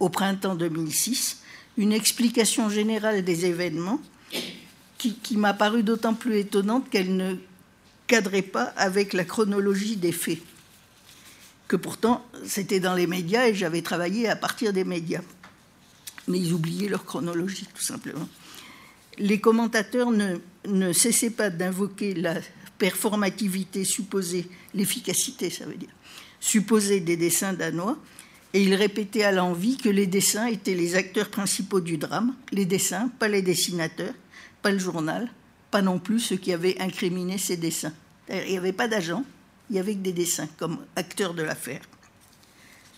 au 0.00 0.08
printemps 0.08 0.54
2006, 0.54 1.42
une 1.76 1.92
explication 1.92 2.68
générale 2.68 3.24
des 3.24 3.46
événements 3.46 4.00
qui, 4.98 5.36
m'a 5.36 5.52
paru 5.52 5.82
d'autant 5.82 6.14
plus 6.14 6.38
étonnante 6.38 6.88
qu'elle 6.88 7.14
ne 7.14 7.36
cadrait 8.06 8.42
pas 8.42 8.72
avec 8.76 9.12
la 9.12 9.24
chronologie 9.24 9.96
des 9.96 10.12
faits, 10.12 10.38
que 11.68 11.76
pourtant 11.76 12.24
c'était 12.46 12.80
dans 12.80 12.94
les 12.94 13.06
médias 13.06 13.46
et 13.46 13.54
j'avais 13.54 13.82
travaillé 13.82 14.28
à 14.28 14.36
partir 14.36 14.72
des 14.72 14.84
médias. 14.84 15.22
Mais 16.26 16.38
ils 16.38 16.54
oubliaient 16.54 16.88
leur 16.88 17.04
chronologie, 17.04 17.68
tout 17.74 17.82
simplement. 17.82 18.26
Les 19.18 19.40
commentateurs 19.40 20.10
ne, 20.10 20.38
ne 20.66 20.92
cessaient 20.94 21.28
pas 21.30 21.50
d'invoquer 21.50 22.14
la 22.14 22.36
performativité 22.78 23.84
supposée, 23.84 24.48
l'efficacité, 24.72 25.50
ça 25.50 25.66
veut 25.66 25.76
dire, 25.76 25.90
supposé 26.44 27.00
des 27.00 27.16
dessins 27.16 27.54
danois, 27.54 27.96
et 28.52 28.62
il 28.62 28.74
répétait 28.74 29.24
à 29.24 29.32
l'envi 29.32 29.78
que 29.78 29.88
les 29.88 30.06
dessins 30.06 30.46
étaient 30.46 30.74
les 30.74 30.94
acteurs 30.94 31.30
principaux 31.30 31.80
du 31.80 31.96
drame, 31.96 32.34
les 32.52 32.66
dessins, 32.66 33.08
pas 33.18 33.28
les 33.28 33.40
dessinateurs, 33.40 34.12
pas 34.60 34.70
le 34.70 34.78
journal, 34.78 35.32
pas 35.70 35.80
non 35.80 35.98
plus 35.98 36.20
ceux 36.20 36.36
qui 36.36 36.52
avaient 36.52 36.78
incriminé 36.80 37.38
ces 37.38 37.56
dessins. 37.56 37.94
Il 38.28 38.50
n'y 38.50 38.58
avait 38.58 38.74
pas 38.74 38.88
d'agent, 38.88 39.24
il 39.70 39.76
y 39.76 39.78
avait 39.78 39.94
que 39.94 40.00
des 40.00 40.12
dessins 40.12 40.48
comme 40.58 40.78
acteurs 40.96 41.32
de 41.32 41.42
l'affaire. 41.42 41.80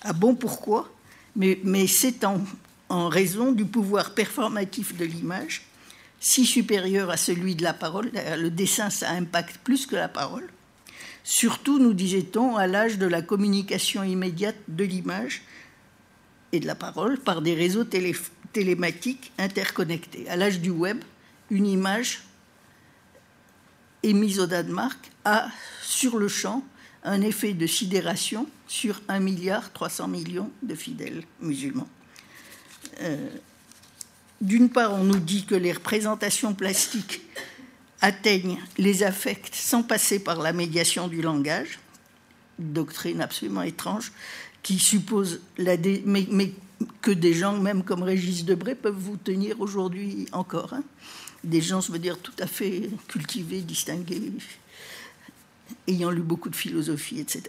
Ah 0.02 0.12
bon, 0.12 0.34
pourquoi? 0.34 0.92
Mais, 1.36 1.60
mais 1.62 1.86
c'est 1.86 2.24
en, 2.24 2.44
en 2.88 3.08
raison 3.08 3.52
du 3.52 3.64
pouvoir 3.64 4.14
performatif 4.14 4.96
de 4.96 5.04
l'image, 5.04 5.62
si 6.18 6.44
supérieur 6.44 7.10
à 7.10 7.16
celui 7.16 7.54
de 7.54 7.62
la 7.62 7.74
parole. 7.74 8.10
Le 8.12 8.48
dessin, 8.48 8.90
ça 8.90 9.10
impacte 9.10 9.58
plus 9.58 9.86
que 9.86 9.94
la 9.94 10.08
parole. 10.08 10.48
Surtout, 11.28 11.80
nous 11.80 11.92
disait-on, 11.92 12.54
à 12.54 12.68
l'âge 12.68 12.98
de 12.98 13.06
la 13.06 13.20
communication 13.20 14.04
immédiate 14.04 14.54
de 14.68 14.84
l'image 14.84 15.42
et 16.52 16.60
de 16.60 16.68
la 16.68 16.76
parole 16.76 17.18
par 17.18 17.42
des 17.42 17.52
réseaux 17.52 17.82
télématiques 18.52 19.32
interconnectés. 19.36 20.28
À 20.28 20.36
l'âge 20.36 20.60
du 20.60 20.70
web, 20.70 21.02
une 21.50 21.66
image 21.66 22.22
émise 24.04 24.38
au 24.38 24.46
Danemark 24.46 25.10
a, 25.24 25.48
sur 25.82 26.16
le 26.16 26.28
champ, 26.28 26.64
un 27.02 27.20
effet 27.22 27.54
de 27.54 27.66
sidération 27.66 28.46
sur 28.68 29.02
1 29.08 29.18
milliard 29.18 29.72
300 29.72 30.06
millions 30.06 30.52
de 30.62 30.76
fidèles 30.76 31.24
musulmans. 31.40 31.88
Euh, 33.00 33.16
d'une 34.40 34.70
part, 34.70 34.94
on 34.94 35.02
nous 35.02 35.18
dit 35.18 35.44
que 35.44 35.56
les 35.56 35.72
représentations 35.72 36.54
plastiques 36.54 37.20
atteignent 38.00 38.58
les 38.78 39.02
affects 39.02 39.54
sans 39.54 39.82
passer 39.82 40.18
par 40.18 40.40
la 40.40 40.52
médiation 40.52 41.08
du 41.08 41.22
langage, 41.22 41.78
doctrine 42.58 43.20
absolument 43.20 43.62
étrange, 43.62 44.12
qui 44.62 44.78
suppose 44.78 45.40
mais, 45.58 46.52
que 47.00 47.10
des 47.10 47.32
gens, 47.32 47.58
même 47.58 47.82
comme 47.84 48.02
Régis 48.02 48.44
Debray, 48.44 48.74
peuvent 48.74 48.98
vous 48.98 49.16
tenir 49.16 49.60
aujourd'hui 49.60 50.26
encore. 50.32 50.74
Hein. 50.74 50.82
Des 51.44 51.60
gens, 51.60 51.80
je 51.80 51.92
veux 51.92 51.98
dire, 51.98 52.18
tout 52.18 52.34
à 52.38 52.46
fait 52.46 52.90
cultivés, 53.08 53.60
distingués, 53.60 54.32
ayant 55.86 56.10
lu 56.10 56.22
beaucoup 56.22 56.48
de 56.48 56.56
philosophie, 56.56 57.20
etc. 57.20 57.42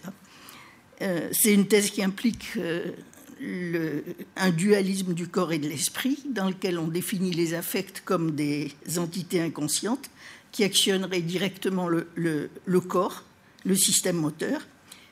Euh, 1.01 1.30
c'est 1.32 1.53
une 1.53 1.67
thèse 1.67 1.90
qui 1.90 2.03
implique 2.03 2.58
euh, 2.58 4.01
un 4.35 4.50
dualisme 4.51 5.14
du 5.14 5.27
corps 5.27 5.51
et 5.51 5.59
de 5.59 5.67
l'esprit, 5.67 6.19
dans 6.30 6.48
lequel 6.48 6.80
on 6.80 6.88
définit 6.88 7.32
les 7.32 7.53
affects 7.53 8.01
comme 8.06 8.32
des 8.32 8.72
entités 8.98 9.42
inconscientes 9.42 10.09
qui 10.58 10.64
actionneraient 10.64 11.22
directement 11.22 11.88
le, 11.88 12.80
corps, 12.80 13.24
le 13.64 13.76
système 13.76 14.16
moteur, 14.16 14.60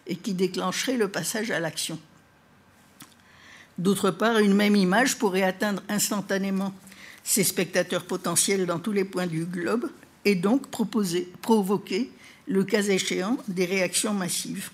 et 0.07 0.15
qui 0.15 0.33
déclencheraient 0.33 0.97
le 0.97 1.07
passage 1.07 1.51
à 1.51 1.59
l'action. 1.59 1.99
D'autre 3.77 4.09
part, 4.09 4.39
une 4.39 4.55
même 4.55 4.75
image 4.75 5.19
pourrait 5.19 5.43
atteindre 5.43 5.83
instantanément 5.87 6.73
ses 7.23 7.43
spectateurs 7.43 8.05
potentiels 8.05 8.65
dans 8.65 8.79
tous 8.79 8.91
les 8.91 9.05
points 9.05 9.27
du 9.27 9.45
globe 9.45 9.87
et 10.25 10.33
donc 10.33 10.65
provoquer, 10.71 12.09
le 12.47 12.63
cas 12.63 12.81
échéant, 12.81 13.37
des 13.47 13.65
réactions 13.65 14.15
massives. 14.15 14.71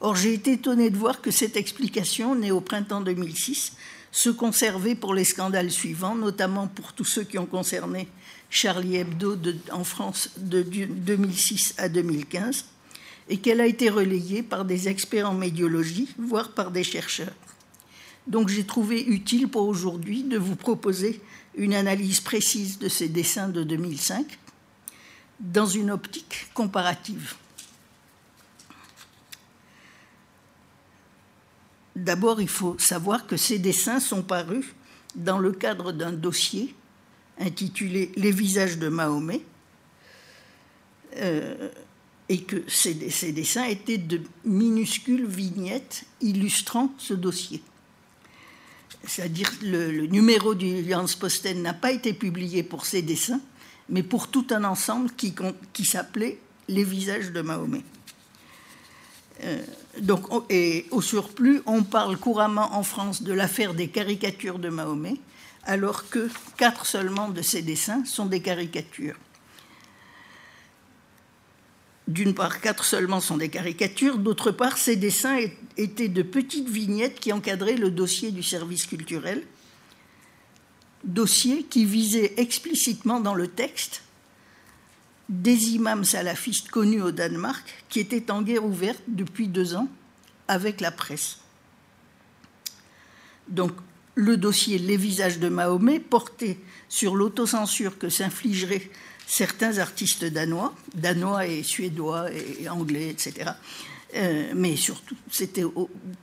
Or, 0.00 0.14
j'ai 0.14 0.34
été 0.34 0.52
étonné 0.52 0.90
de 0.90 0.98
voir 0.98 1.22
que 1.22 1.30
cette 1.30 1.56
explication, 1.56 2.34
née 2.34 2.50
au 2.50 2.60
printemps 2.60 3.00
2006, 3.00 3.72
se 4.12 4.28
conservait 4.28 4.94
pour 4.94 5.14
les 5.14 5.24
scandales 5.24 5.70
suivants, 5.70 6.16
notamment 6.16 6.68
pour 6.68 6.92
tous 6.92 7.06
ceux 7.06 7.24
qui 7.24 7.38
ont 7.38 7.46
concerné 7.46 8.08
Charlie 8.54 8.96
Hebdo 8.96 9.36
en 9.72 9.82
France 9.82 10.30
de 10.36 10.62
2006 10.62 11.74
à 11.76 11.88
2015, 11.88 12.66
et 13.28 13.38
qu'elle 13.38 13.60
a 13.60 13.66
été 13.66 13.90
relayée 13.90 14.44
par 14.44 14.64
des 14.64 14.88
experts 14.88 15.28
en 15.28 15.34
médiologie, 15.34 16.08
voire 16.18 16.52
par 16.52 16.70
des 16.70 16.84
chercheurs. 16.84 17.34
Donc 18.28 18.48
j'ai 18.48 18.64
trouvé 18.64 19.04
utile 19.04 19.48
pour 19.48 19.66
aujourd'hui 19.66 20.22
de 20.22 20.38
vous 20.38 20.54
proposer 20.54 21.20
une 21.56 21.74
analyse 21.74 22.20
précise 22.20 22.78
de 22.78 22.88
ces 22.88 23.08
dessins 23.08 23.48
de 23.48 23.64
2005 23.64 24.38
dans 25.40 25.66
une 25.66 25.90
optique 25.90 26.46
comparative. 26.54 27.34
D'abord, 31.96 32.40
il 32.40 32.48
faut 32.48 32.76
savoir 32.78 33.26
que 33.26 33.36
ces 33.36 33.58
dessins 33.58 33.98
sont 33.98 34.22
parus 34.22 34.66
dans 35.16 35.38
le 35.38 35.50
cadre 35.50 35.90
d'un 35.90 36.12
dossier 36.12 36.74
intitulé 37.38 38.12
Les 38.16 38.30
visages 38.30 38.78
de 38.78 38.88
Mahomet, 38.88 39.42
euh, 41.16 41.68
et 42.28 42.42
que 42.42 42.64
ces, 42.68 42.94
dessins 42.94 43.64
étaient 43.64 43.98
de 43.98 44.20
minuscules 44.44 45.26
vignettes 45.26 46.04
illustrant 46.20 46.92
ce 46.98 47.12
dossier. 47.14 47.62
C'est-à-dire 49.06 49.52
le, 49.62 49.90
le 49.90 50.06
numéro 50.06 50.54
du 50.54 50.82
Posten 51.20 51.60
n'a 51.60 51.74
pas 51.74 51.92
été 51.92 52.14
publié 52.14 52.62
pour 52.62 52.86
ces 52.86 53.02
dessins, 53.02 53.40
mais 53.88 54.02
pour 54.02 54.28
tout 54.28 54.46
un 54.50 54.64
ensemble 54.64 55.10
qui, 55.12 55.84
s'appelait 55.84 56.38
Les 56.68 56.84
visages 56.84 57.30
de 57.30 57.42
Mahomet. 57.42 57.82
Euh, 59.42 59.62
et 60.48 60.86
au 60.90 61.02
surplus, 61.02 61.60
on 61.66 61.82
parle 61.82 62.16
couramment 62.16 62.74
en 62.74 62.82
France 62.82 63.22
de 63.22 63.32
l'affaire 63.32 63.74
des 63.74 63.88
caricatures 63.88 64.58
de 64.58 64.68
Mahomet, 64.68 65.16
alors 65.66 66.08
que 66.08 66.28
quatre 66.56 66.86
seulement 66.86 67.28
de 67.28 67.42
ces 67.42 67.62
dessins 67.62 68.04
sont 68.04 68.26
des 68.26 68.40
caricatures. 68.40 69.16
D'une 72.06 72.34
part, 72.34 72.60
quatre 72.60 72.84
seulement 72.84 73.20
sont 73.20 73.38
des 73.38 73.48
caricatures, 73.48 74.18
d'autre 74.18 74.50
part, 74.50 74.76
ces 74.76 74.96
dessins 74.96 75.38
étaient 75.78 76.08
de 76.08 76.22
petites 76.22 76.68
vignettes 76.68 77.18
qui 77.18 77.32
encadraient 77.32 77.76
le 77.76 77.90
dossier 77.90 78.30
du 78.30 78.42
service 78.42 78.86
culturel, 78.86 79.42
dossier 81.02 81.64
qui 81.64 81.86
visait 81.86 82.34
explicitement 82.36 83.20
dans 83.20 83.34
le 83.34 83.48
texte 83.48 84.02
des 85.30 85.70
imams 85.70 86.04
salafistes 86.04 86.68
connus 86.68 87.00
au 87.00 87.10
Danemark 87.10 87.84
qui 87.88 88.00
étaient 88.00 88.30
en 88.30 88.42
guerre 88.42 88.64
ouverte 88.64 89.02
depuis 89.08 89.48
deux 89.48 89.74
ans 89.74 89.88
avec 90.46 90.82
la 90.82 90.90
presse. 90.90 91.38
Donc, 93.48 93.72
le 94.14 94.36
dossier 94.36 94.78
Les 94.78 94.96
visages 94.96 95.38
de 95.38 95.48
Mahomet 95.48 96.00
portait 96.00 96.58
sur 96.88 97.16
l'autocensure 97.16 97.98
que 97.98 98.08
s'infligeraient 98.08 98.90
certains 99.26 99.78
artistes 99.78 100.24
danois, 100.24 100.74
danois 100.94 101.46
et 101.46 101.62
suédois 101.62 102.30
et 102.32 102.68
anglais, 102.68 103.08
etc. 103.08 103.52
Euh, 104.16 104.52
mais 104.54 104.76
surtout, 104.76 105.16
c'était 105.30 105.64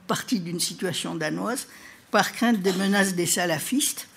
partie 0.06 0.40
d'une 0.40 0.60
situation 0.60 1.14
danoise, 1.14 1.66
par 2.10 2.32
crainte 2.32 2.62
des 2.62 2.72
menaces 2.72 3.14
des 3.14 3.26
salafistes. 3.26 4.08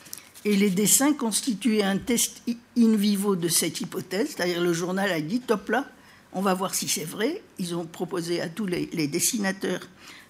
Et 0.46 0.56
les 0.56 0.70
dessins 0.70 1.14
constituaient 1.14 1.84
un 1.84 1.98
test 1.98 2.42
in 2.78 2.96
vivo 2.96 3.36
de 3.36 3.48
cette 3.48 3.82
hypothèse, 3.82 4.36
c'est-à-dire 4.36 4.62
le 4.62 4.74
journal 4.74 5.12
a 5.12 5.20
dit, 5.20 5.40
top 5.40 5.70
là, 5.70 5.90
on 6.34 6.42
va 6.42 6.54
voir 6.54 6.76
si 6.76 6.88
c'est 6.88 7.06
vrai. 7.06 7.42
Ils 7.58 7.76
ont 7.76 7.86
proposé 7.86 8.42
à 8.42 8.48
tous 8.48 8.68
les, 8.68 9.08
dessinateurs 9.08 9.82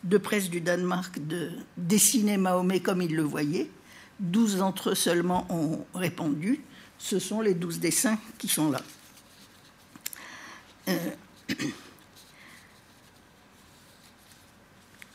de 0.04 0.18
presse 0.18 0.50
du 0.50 0.62
Danemark 0.62 1.26
de 1.26 1.52
dessiner 1.78 2.38
Mahomet 2.38 2.80
comme 2.80 3.02
ils 3.02 3.16
le 3.16 3.24
voyaient. 3.24 3.70
Douze 4.20 4.58
d'entre 4.58 4.92
eux 4.92 4.96
seulement 4.96 5.46
ont 5.50 5.86
répondu 5.94 6.62
ce 6.98 7.20
sont 7.20 7.42
les 7.42 7.54
douze 7.54 7.80
dessins 7.80 8.18
qui 8.38 8.48
sont 8.48 8.72
là. 8.72 8.82
Euh, 10.88 10.98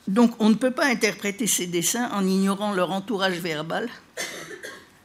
donc 0.09 0.34
on 0.41 0.49
ne 0.50 0.55
peut 0.55 0.70
pas 0.70 0.86
interpréter 0.86 1.47
ces 1.47 1.67
dessins 1.67 2.10
en 2.12 2.26
ignorant 2.26 2.73
leur 2.73 2.91
entourage 2.91 3.39
verbal 3.39 3.89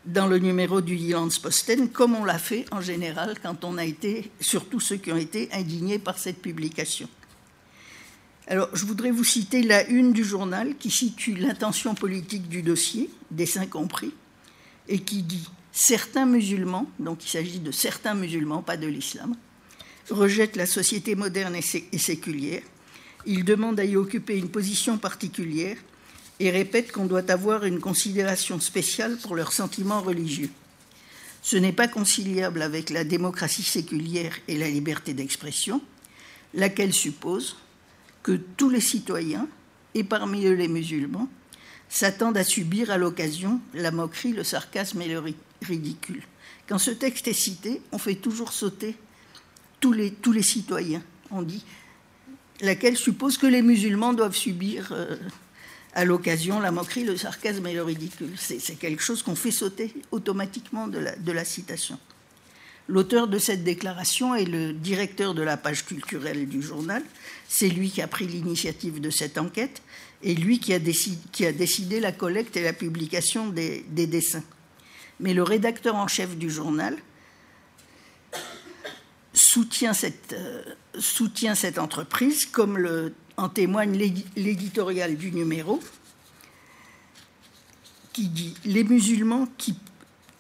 dans 0.06 0.28
le 0.28 0.38
numéro 0.38 0.82
du 0.82 0.98
Posten, 1.42 1.90
comme 1.90 2.16
on 2.16 2.26
l'a 2.26 2.38
fait 2.38 2.66
en 2.72 2.82
général 2.82 3.38
quand 3.42 3.64
on 3.64 3.78
a 3.78 3.86
été, 3.86 4.32
surtout 4.40 4.80
ceux 4.80 4.98
qui 4.98 5.12
ont 5.12 5.18
été 5.18 5.50
indignés 5.52 5.98
par 5.98 6.20
cette 6.20 6.42
publication. 6.42 7.10
Alors, 8.48 8.70
je 8.74 8.86
voudrais 8.86 9.10
vous 9.10 9.24
citer 9.24 9.64
la 9.64 9.88
une 9.88 10.14
du 10.14 10.24
journal 10.24 10.76
qui 10.78 10.92
situe 10.92 11.34
l'intention 11.34 11.96
politique 11.96 12.48
du 12.48 12.62
dossier, 12.62 13.10
dessin 13.32 13.66
compris, 13.66 14.14
et 14.88 15.00
qui 15.00 15.24
dit 15.24 15.50
certains 15.72 16.28
musulmans, 16.28 16.88
donc 17.00 17.26
il 17.26 17.30
s'agit 17.30 17.60
de 17.60 17.72
certains 17.72 18.14
musulmans, 18.14 18.62
pas 18.62 18.78
de 18.78 18.86
l'islam, 18.86 19.36
rejettent 20.12 20.58
la 20.58 20.68
société 20.68 21.16
moderne 21.16 21.56
et 21.56 21.98
séculière. 21.98 22.62
Ils 23.26 23.44
demandent 23.44 23.80
à 23.80 23.86
y 23.86 23.96
occuper 23.96 24.38
une 24.38 24.50
position 24.50 25.00
particulière 25.00 25.78
et 26.40 26.52
répètent 26.52 26.92
qu'on 26.92 27.08
doit 27.08 27.32
avoir 27.32 27.66
une 27.66 27.80
considération 27.80 28.60
spéciale 28.60 29.18
pour 29.18 29.36
leurs 29.36 29.54
sentiments 29.54 30.02
religieux. 30.02 30.52
Ce 31.42 31.58
n'est 31.58 31.74
pas 31.74 31.88
conciliable 31.88 32.62
avec 32.62 32.92
la 32.92 33.04
démocratie 33.04 33.64
séculière 33.64 34.36
et 34.48 34.58
la 34.58 34.70
liberté 34.70 35.16
d'expression, 35.16 35.82
laquelle 36.54 36.94
suppose 36.94 37.58
que 38.26 38.32
tous 38.58 38.72
les 38.72 38.82
citoyens, 38.82 39.48
et 39.94 40.04
parmi 40.04 40.48
eux 40.48 40.56
les 40.56 40.68
musulmans, 40.68 41.30
s'attendent 41.90 42.38
à 42.38 42.44
subir 42.44 42.90
à 42.90 42.98
l'occasion 42.98 43.62
la 43.76 43.92
moquerie, 43.92 44.34
le 44.34 44.44
sarcasme 44.44 45.00
et 45.04 45.08
le 45.08 45.22
ridicule. 45.62 46.24
Quand 46.68 46.80
ce 46.80 46.90
texte 46.90 47.28
est 47.28 47.34
cité, 47.34 47.84
on 47.92 48.00
fait 48.00 48.16
toujours 48.16 48.52
sauter 48.52 48.96
tous 49.80 49.94
les, 49.94 50.42
citoyens. 50.42 51.04
On 51.30 51.44
dit 51.44 51.64
laquelle 52.62 52.98
suppose 52.98 53.38
que 53.38 53.46
les 53.46 53.62
musulmans 53.62 54.14
doivent 54.14 54.36
subir 54.36 54.92
euh, 54.92 55.16
à 55.94 56.04
l'occasion 56.04 56.60
la 56.60 56.72
moquerie, 56.72 57.04
le 57.04 57.18
sarcasme 57.18 57.68
et 57.68 57.76
le 57.76 57.84
ridicule. 57.84 58.34
C'est 58.38 58.80
quelque 58.80 59.04
chose 59.04 59.22
qu'on 59.22 59.36
fait 59.36 59.52
sauter 59.52 59.94
automatiquement 60.10 60.88
de 60.88 61.32
la 61.32 61.46
citation. 61.46 62.00
L'auteur 62.88 63.28
de 63.28 63.40
cette 63.40 63.64
déclaration 63.64 64.36
est 64.36 64.46
le 64.46 64.74
directeur 64.74 65.34
de 65.34 65.42
la 65.42 65.58
page 65.58 65.86
culturelle 65.86 66.48
du 66.48 66.62
journal. 66.62 67.04
C'est 67.48 67.70
lui 67.70 67.90
qui 67.90 68.02
a 68.02 68.08
pris 68.08 68.28
l'initiative 68.28 69.02
de 69.02 69.10
cette 69.10 69.38
enquête 69.38 69.82
et 70.22 70.36
lui 70.36 70.60
qui 70.60 70.74
a, 70.74 70.80
décidé, 70.80 72.00
la 72.00 72.12
collecte 72.12 72.56
et 72.58 72.64
la 72.64 72.74
publication 72.74 73.50
des, 73.50 73.86
des 73.90 74.08
dessins 74.08 74.44
mais 75.20 75.34
le 75.34 75.44
rédacteur 75.44 75.96
en 75.96 76.08
chef 76.08 76.36
du 76.36 76.50
journal 76.50 76.98
soutient 79.34 79.94
cette, 79.94 80.34
euh, 80.34 81.78
entreprise, 81.78 82.46
comme 82.46 83.12
en 83.38 83.50
témoigne 83.50 83.98
l'éditorial 84.36 85.16
du 85.16 85.32
numéro, 85.32 85.82
qui 88.14 88.28
dit 88.30 88.56
Les 88.66 88.84
musulmans 88.84 89.48
qui, 89.58 89.76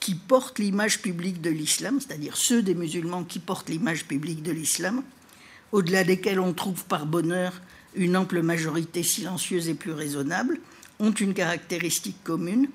qui 0.05 0.13
portent 0.13 0.59
l'image 0.59 1.01
publique 1.01 1.41
de 1.41 1.49
l'islam, 1.49 1.99
c'est-à-dire 1.99 2.37
ceux 2.37 2.61
des 2.61 2.75
musulmans 2.75 3.23
qui 3.23 3.39
portent 3.39 3.69
l'image 3.69 4.05
publique 4.05 4.43
de 4.43 4.51
l'islam, 4.51 5.01
au-delà 5.71 6.03
desquels 6.03 6.39
on 6.39 6.53
trouve 6.53 6.85
par 6.85 7.07
bonheur 7.07 7.59
une 7.95 8.15
ample 8.15 8.43
majorité 8.43 9.01
silencieuse 9.01 9.67
et 9.67 9.73
plus 9.73 9.93
raisonnable, 9.93 10.59
ont 10.99 11.11
une 11.11 11.33
caractéristique 11.33 12.23
commune, 12.23 12.69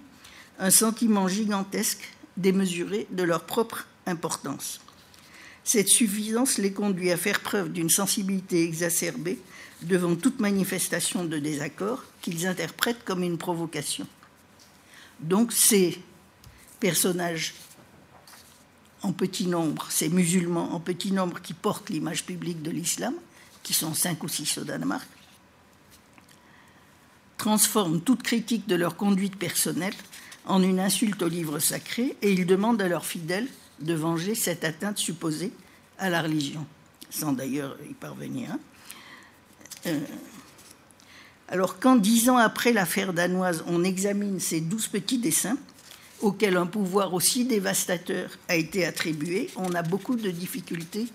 un 0.59 0.71
sentiment 0.71 1.29
gigantesque 1.29 2.03
démesuré 2.37 3.07
de 3.13 3.23
leur 3.23 3.45
propre 3.45 3.87
importance. 4.07 4.81
Cette 5.63 5.89
suffisance 5.89 6.59
les 6.59 6.73
conduit 6.73 7.13
à 7.13 7.17
faire 7.17 7.39
preuve 7.39 7.71
d'une 7.71 7.91
sensibilité 7.91 8.65
exacerbée 8.65 9.39
devant 9.83 10.17
toute 10.17 10.41
manifestation 10.41 11.25
de 11.25 11.39
désaccord 11.39 12.03
qu'ils 12.23 12.49
interprètent 12.49 13.05
comme 13.05 13.23
une 13.23 13.39
provocation. 13.39 14.09
Donc 15.21 15.53
ces 15.53 15.97
personnages 16.81 17.55
en 19.03 19.13
petit 19.13 19.47
nombre, 19.47 19.87
ces 19.91 20.09
musulmans 20.09 20.75
en 20.75 20.81
petit 20.81 21.13
nombre 21.13 21.41
qui 21.41 21.55
portent 21.55 21.91
l'image 21.91 22.25
publique 22.25 22.63
de 22.63 22.71
l'islam, 22.71 23.15
qui 23.63 23.73
sont 23.73 23.95
cinq 23.95 24.23
ou 24.25 24.29
six 24.29 24.59
au 24.59 24.65
Danemark, 24.65 25.09
transforment 27.39 28.01
toute 28.01 28.23
critique 28.23 28.67
de 28.69 28.75
leur 28.75 28.97
conduite 28.97 29.37
personnelle 29.37 29.95
en 30.47 30.63
une 30.63 30.81
insulte 30.81 31.23
au 31.23 31.29
livre 31.29 31.59
sacré 31.59 32.17
et 32.21 32.33
ils 32.33 32.47
demandent 32.47 32.83
à 32.83 32.89
leurs 32.89 33.07
fidèles 33.07 33.49
de 33.81 33.95
venger 33.95 34.35
cette 34.35 34.65
atteinte 34.65 34.99
supposée 34.99 35.53
à 35.99 36.11
la 36.11 36.23
religion, 36.23 36.67
sans 37.09 37.33
d'ailleurs 37.33 37.77
y 37.89 37.95
parvenir. 37.95 38.51
Euh, 39.87 40.01
alors 41.49 41.79
quand 41.79 41.97
dix 41.97 42.29
ans 42.29 42.37
après 42.37 42.73
l'affaire 42.73 43.13
danoise, 43.13 43.65
on 43.67 43.85
examine 43.85 44.39
ces 44.39 44.61
douze 44.61 44.89
petits 44.89 45.19
dessins, 45.19 45.57
auxquels 46.21 46.57
un 46.57 46.67
pouvoir 46.67 47.15
aussi 47.15 47.45
dévastateur 47.45 48.31
a 48.49 48.57
été 48.57 48.85
attribué, 48.85 49.51
on 49.57 49.75
a 49.75 49.83
beaucoup 49.83 50.17
de 50.17 50.31
difficultés 50.31 51.07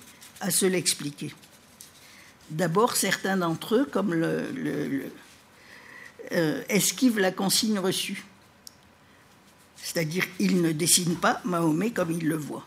à 0.42 0.52
se 0.52 0.66
l'expliquer. 0.66 1.34
D'abord, 2.50 2.96
certains 2.96 3.38
d'entre 3.38 3.76
eux, 3.76 3.86
comme 3.86 4.14
le, 4.14 5.12
euh, 6.32 6.62
esquivent 6.70 7.20
la 7.20 7.32
consigne 7.32 7.80
reçue. 7.80 8.26
C'est-à-dire, 9.78 10.26
ils 10.40 10.62
ne 10.62 10.72
dessinent 10.72 11.18
pas 11.18 11.42
Mahomet 11.44 11.92
comme 11.92 12.12
ils 12.12 12.28
le 12.28 12.38
voient. 12.38 12.66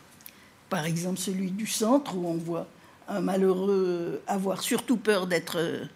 Par 0.70 0.84
exemple, 0.84 1.18
celui 1.18 1.50
du 1.50 1.67
centre, 1.67 2.17
où 2.17 2.28
on 2.28 2.36
voit 2.36 2.68
un 3.08 3.20
malheureux 3.20 4.20
avoir 4.26 4.62
surtout 4.62 4.97
peur 4.97 5.26
d'être 5.26 5.89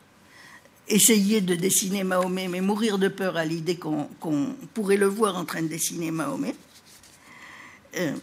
euh, 0.88 0.94
essayé 0.94 1.40
de 1.40 1.54
dessiner 1.54 2.04
Mahomet, 2.04 2.48
mais 2.48 2.60
mourir 2.60 2.98
de 2.98 3.08
peur 3.08 3.36
à 3.36 3.44
l'idée 3.44 3.76
qu'on 3.76 4.56
pourrait 4.74 4.96
le 4.96 5.06
voir 5.06 5.36
en 5.36 5.44
train 5.44 5.62
de 5.62 5.68
dessiner 5.68 6.10
Mahomet. 6.10 6.54
Euh, 7.98 8.14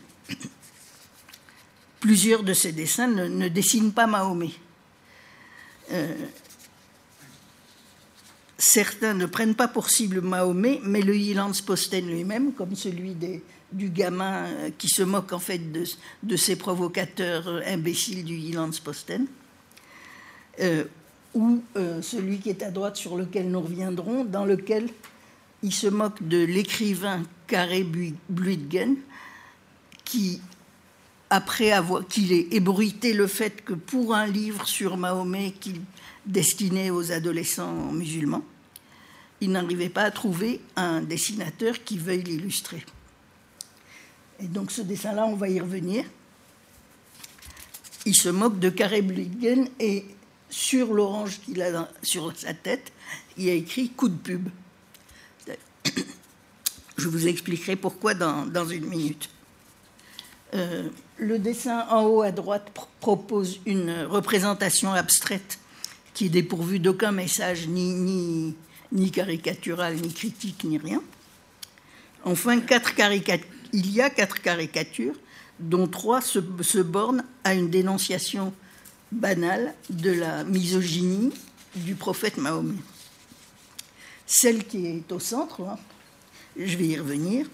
plusieurs 2.00 2.44
de 2.44 2.54
ces 2.54 2.72
dessins 2.72 3.08
ne, 3.08 3.48
dessinent 3.48 3.94
pas 3.94 4.08
Mahomet. 4.08 4.52
Certains 8.62 9.14
ne 9.14 9.26
prennent 9.26 9.56
pas 9.56 9.70
pour 9.70 9.90
cible 9.90 10.20
Mahomet, 10.20 10.82
mais 10.84 11.02
le 11.02 11.16
Posten 11.66 12.06
lui-même, 12.06 12.52
comme 12.52 12.76
celui 12.76 13.16
du 13.72 13.90
gamin 13.90 14.48
euh, 14.48 14.70
qui 14.78 14.90
se 14.90 15.02
moque 15.02 15.32
en 15.32 15.40
fait 15.40 15.60
de, 15.72 16.36
ces 16.36 16.58
provocateurs 16.58 17.48
euh, 17.48 17.62
imbéciles 17.66 18.26
du 18.26 18.54
Posten, 18.84 19.28
euh, 20.60 20.84
ou 21.33 21.61
celui 22.01 22.40
qui 22.40 22.49
est 22.49 22.64
à 22.64 22.72
droite 22.72 22.98
sur 22.98 23.16
lequel 23.16 23.49
nous 23.51 23.61
reviendrons, 23.61 24.25
dans 24.25 24.45
lequel 24.45 24.90
il 25.61 25.74
se 25.74 25.88
moque 25.88 26.27
de 26.27 26.43
l'écrivain 26.43 27.24
Carré 27.48 27.85
Bluitgen, 28.30 28.95
qui, 30.06 30.41
après 31.30 31.72
avoir 31.72 32.08
qu'il 32.08 32.32
ait 32.32 32.48
ébruité 32.51 33.14
le 33.14 33.27
fait 33.27 33.64
que 33.64 33.74
pour 33.74 34.16
un 34.16 34.25
livre 34.25 34.67
sur 34.67 34.98
Mahomet 34.98 35.51
qu'il 35.59 35.82
destiné 36.25 36.91
aux 36.91 37.11
adolescents 37.11 37.91
musulmans, 37.91 38.43
il 39.41 39.51
n'arrivait 39.51 39.90
pas 39.90 40.03
à 40.03 40.11
trouver 40.11 40.61
un 40.75 41.01
dessinateur 41.01 41.83
qui 41.83 41.98
veuille 41.98 42.24
l'illustrer. 42.24 42.83
Et 44.41 44.48
donc 44.48 44.72
ce 44.72 44.82
dessin-là, 44.82 45.25
on 45.25 45.35
va 45.35 45.49
y 45.49 45.59
revenir. 45.59 46.06
Il 48.06 48.16
se 48.16 48.30
moque 48.30 48.59
de 48.59 48.69
Carré 48.69 49.01
Bligen 49.01 49.67
et 49.80 50.06
sur 50.50 50.94
l'orange 50.94 51.40
qu'il 51.42 51.61
a 51.61 51.90
sur 52.02 52.34
sa 52.36 52.53
tête, 52.53 52.92
il 53.38 53.45
y 53.45 53.50
a 53.50 53.53
écrit 53.53 53.90
coup 53.90 54.10
de 54.10 54.18
pub. 54.18 54.50
Je 56.98 57.08
vous 57.08 57.28
expliquerai 57.28 57.76
pourquoi 57.76 58.14
dans, 58.14 58.68
une 58.68 58.86
minute. 58.86 59.30
Euh, 60.53 60.90
le 61.18 61.40
dessin 61.40 61.86
en 61.90 62.03
haut 62.03 62.22
à 62.22 62.32
droite 62.32 62.72
propose 63.00 63.60
une 63.66 64.03
représentation 64.10 64.92
abstraite 64.92 65.60
qui 66.14 66.26
est 66.26 66.30
dépourvu 66.30 66.80
d'aucun 66.80 67.11
message, 67.11 67.68
ni, 67.68 67.94
ni, 67.94 68.56
ni, 68.92 69.11
caricatural, 69.11 69.95
ni 69.95 70.11
critique, 70.11 70.64
ni 70.66 70.78
rien. 70.78 71.02
Enfin, 72.26 72.60
quatre 72.60 72.94
il 73.72 73.92
y 73.92 74.02
a 74.02 74.10
quatre 74.10 74.42
caricatures, 74.42 75.16
dont 75.60 75.88
trois 75.88 76.22
se, 76.22 76.40
se, 76.61 76.80
bornent 76.80 77.24
à 77.44 77.53
une 77.53 77.69
dénonciation 77.69 78.53
banale 79.12 79.74
de 79.90 80.12
la 80.12 80.44
misogynie 80.44 81.32
du 81.76 81.96
prophète 81.96 82.38
Mahomet. 82.38 82.80
Celle 84.26 84.66
qui 84.66 84.86
est 84.86 85.12
au 85.12 85.20
centre, 85.20 85.62
hein, 85.62 85.78
je 86.58 86.78
vais 86.78 86.88
y 86.88 87.00
revenir, 87.00 87.48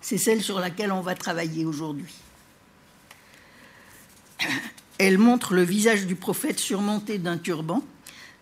c'est 0.00 0.18
celle 0.18 0.42
sur 0.42 0.58
laquelle 0.58 0.92
on 0.92 1.02
va 1.02 1.14
travailler 1.14 1.66
aujourd'hui. 1.66 2.14
Elle 4.96 5.18
montre 5.18 5.54
le 5.54 5.62
visage 5.62 6.06
du 6.06 6.16
prophète 6.16 6.58
surmonté 6.58 7.18
d'un 7.18 7.36
turban, 7.36 7.84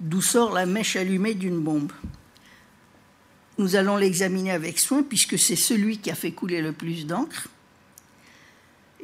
d'où 0.01 0.23
sort 0.23 0.53
la 0.53 0.65
mèche 0.65 0.97
allumée 0.97 1.35
d'une 1.35 1.59
bombe. 1.59 1.93
Nous 3.59 3.75
allons 3.75 3.97
l'examiner 3.97 4.53
avec 4.53 4.79
soin, 4.79 5.03
puisque 5.03 5.39
c'est 5.39 5.57
celui 5.57 5.99
qui 5.99 6.11
a 6.11 6.15
fait 6.15 6.33
couler 6.33 6.63
le 6.63 6.73
plus 6.73 7.07
d'encre, 7.07 7.49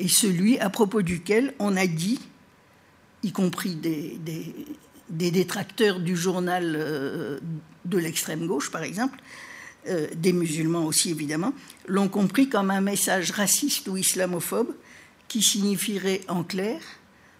et 0.03 0.09
celui 0.09 0.59
à 0.59 0.69
propos 0.69 1.01
duquel 1.01 1.55
on 1.61 1.77
a 1.77 1.87
dit, 1.87 2.19
y 3.23 3.31
compris 3.31 3.77
des, 3.77 4.19
détracteurs 5.09 6.01
du 6.01 6.17
journal 6.17 6.75
euh, 6.77 7.39
de 7.85 7.99
l'extrême 7.99 8.49
gauche, 8.49 8.73
par 8.73 8.83
exemple, 8.83 9.21
euh, 9.87 10.09
des 10.17 10.33
musulmans 10.33 10.87
aussi 10.87 11.11
évidemment, 11.11 11.53
l'ont 11.87 12.09
compris 12.09 12.49
comme 12.49 12.73
un 12.73 12.81
message 12.81 13.31
raciste 13.31 13.87
ou 13.87 13.97
islamophobe 13.97 14.75
qui 15.29 15.41
signifierait 15.41 16.23
en 16.27 16.43
clair 16.43 16.81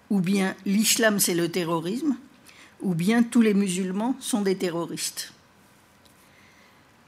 ou 0.09 0.21
bien 0.21 0.55
l'islam 0.65 1.19
c'est 1.19 1.35
le 1.35 1.49
terrorisme, 1.49 2.17
ou 2.81 2.95
bien 2.95 3.25
tous 3.25 3.41
les 3.41 3.55
musulmans 3.55 4.15
sont 4.21 4.43
des 4.43 4.57
terroristes. 4.57 5.33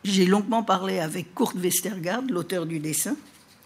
J'ai 0.02 0.26
longuement 0.26 0.64
parlé 0.64 0.98
avec 0.98 1.32
Kurt 1.32 1.54
Westergaard, 1.54 2.24
l'auteur 2.28 2.66
du 2.66 2.80
dessin, 2.80 3.16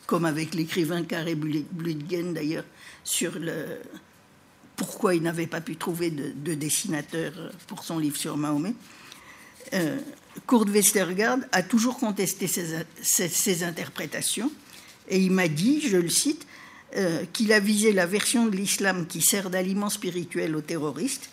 comme 0.08 0.24
avec 0.24 0.54
l'écrivain 0.54 1.04
Carré 1.04 1.34
Blüdgen 1.34 2.32
d'ailleurs, 2.32 2.64
sur 3.04 3.38
le 3.38 3.78
pourquoi 4.74 5.14
il 5.14 5.22
n'avait 5.22 5.46
pas 5.46 5.60
pu 5.60 5.76
trouver 5.76 6.10
de, 6.10 6.54
dessinateur 6.54 7.32
pour 7.66 7.84
son 7.84 7.98
livre 7.98 8.16
sur 8.16 8.36
Mahomet. 8.36 8.74
Euh, 9.74 9.98
Kurt 10.46 10.70
Westergaard 10.70 11.40
a 11.52 11.62
toujours 11.62 11.98
contesté 11.98 12.48
ces 13.02 13.64
interprétations 13.64 14.50
et 15.08 15.18
il 15.18 15.32
m'a 15.32 15.48
dit, 15.48 15.82
je 15.86 15.98
le 15.98 16.08
cite, 16.08 16.46
euh, 16.96 17.24
qu'il 17.34 17.52
a 17.52 17.60
visé 17.60 17.92
la 17.92 18.06
version 18.06 18.46
de 18.46 18.56
l'islam 18.56 19.06
qui 19.06 19.20
sert 19.20 19.50
d'aliment 19.50 19.90
spirituel 19.90 20.56
aux 20.56 20.62
terroristes, 20.62 21.28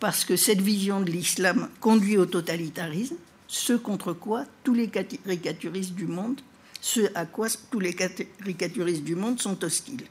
parce 0.00 0.24
que 0.24 0.36
cette 0.36 0.62
vision 0.62 1.00
de 1.02 1.10
l'islam 1.10 1.68
conduit 1.80 2.16
au 2.16 2.24
totalitarisme, 2.24 3.16
ce 3.48 3.74
contre 3.74 4.14
quoi 4.14 4.46
tous 4.64 4.72
les 4.72 4.88
caricaturistes 4.88 5.94
du 5.94 6.06
monde, 6.06 6.40
ce 6.82 7.00
à 7.14 7.24
quoi 7.24 7.46
tous 7.70 7.80
les 7.80 7.94
caricaturistes 7.94 9.04
du 9.04 9.14
monde 9.14 9.40
sont 9.40 9.64
hostiles. 9.64 10.04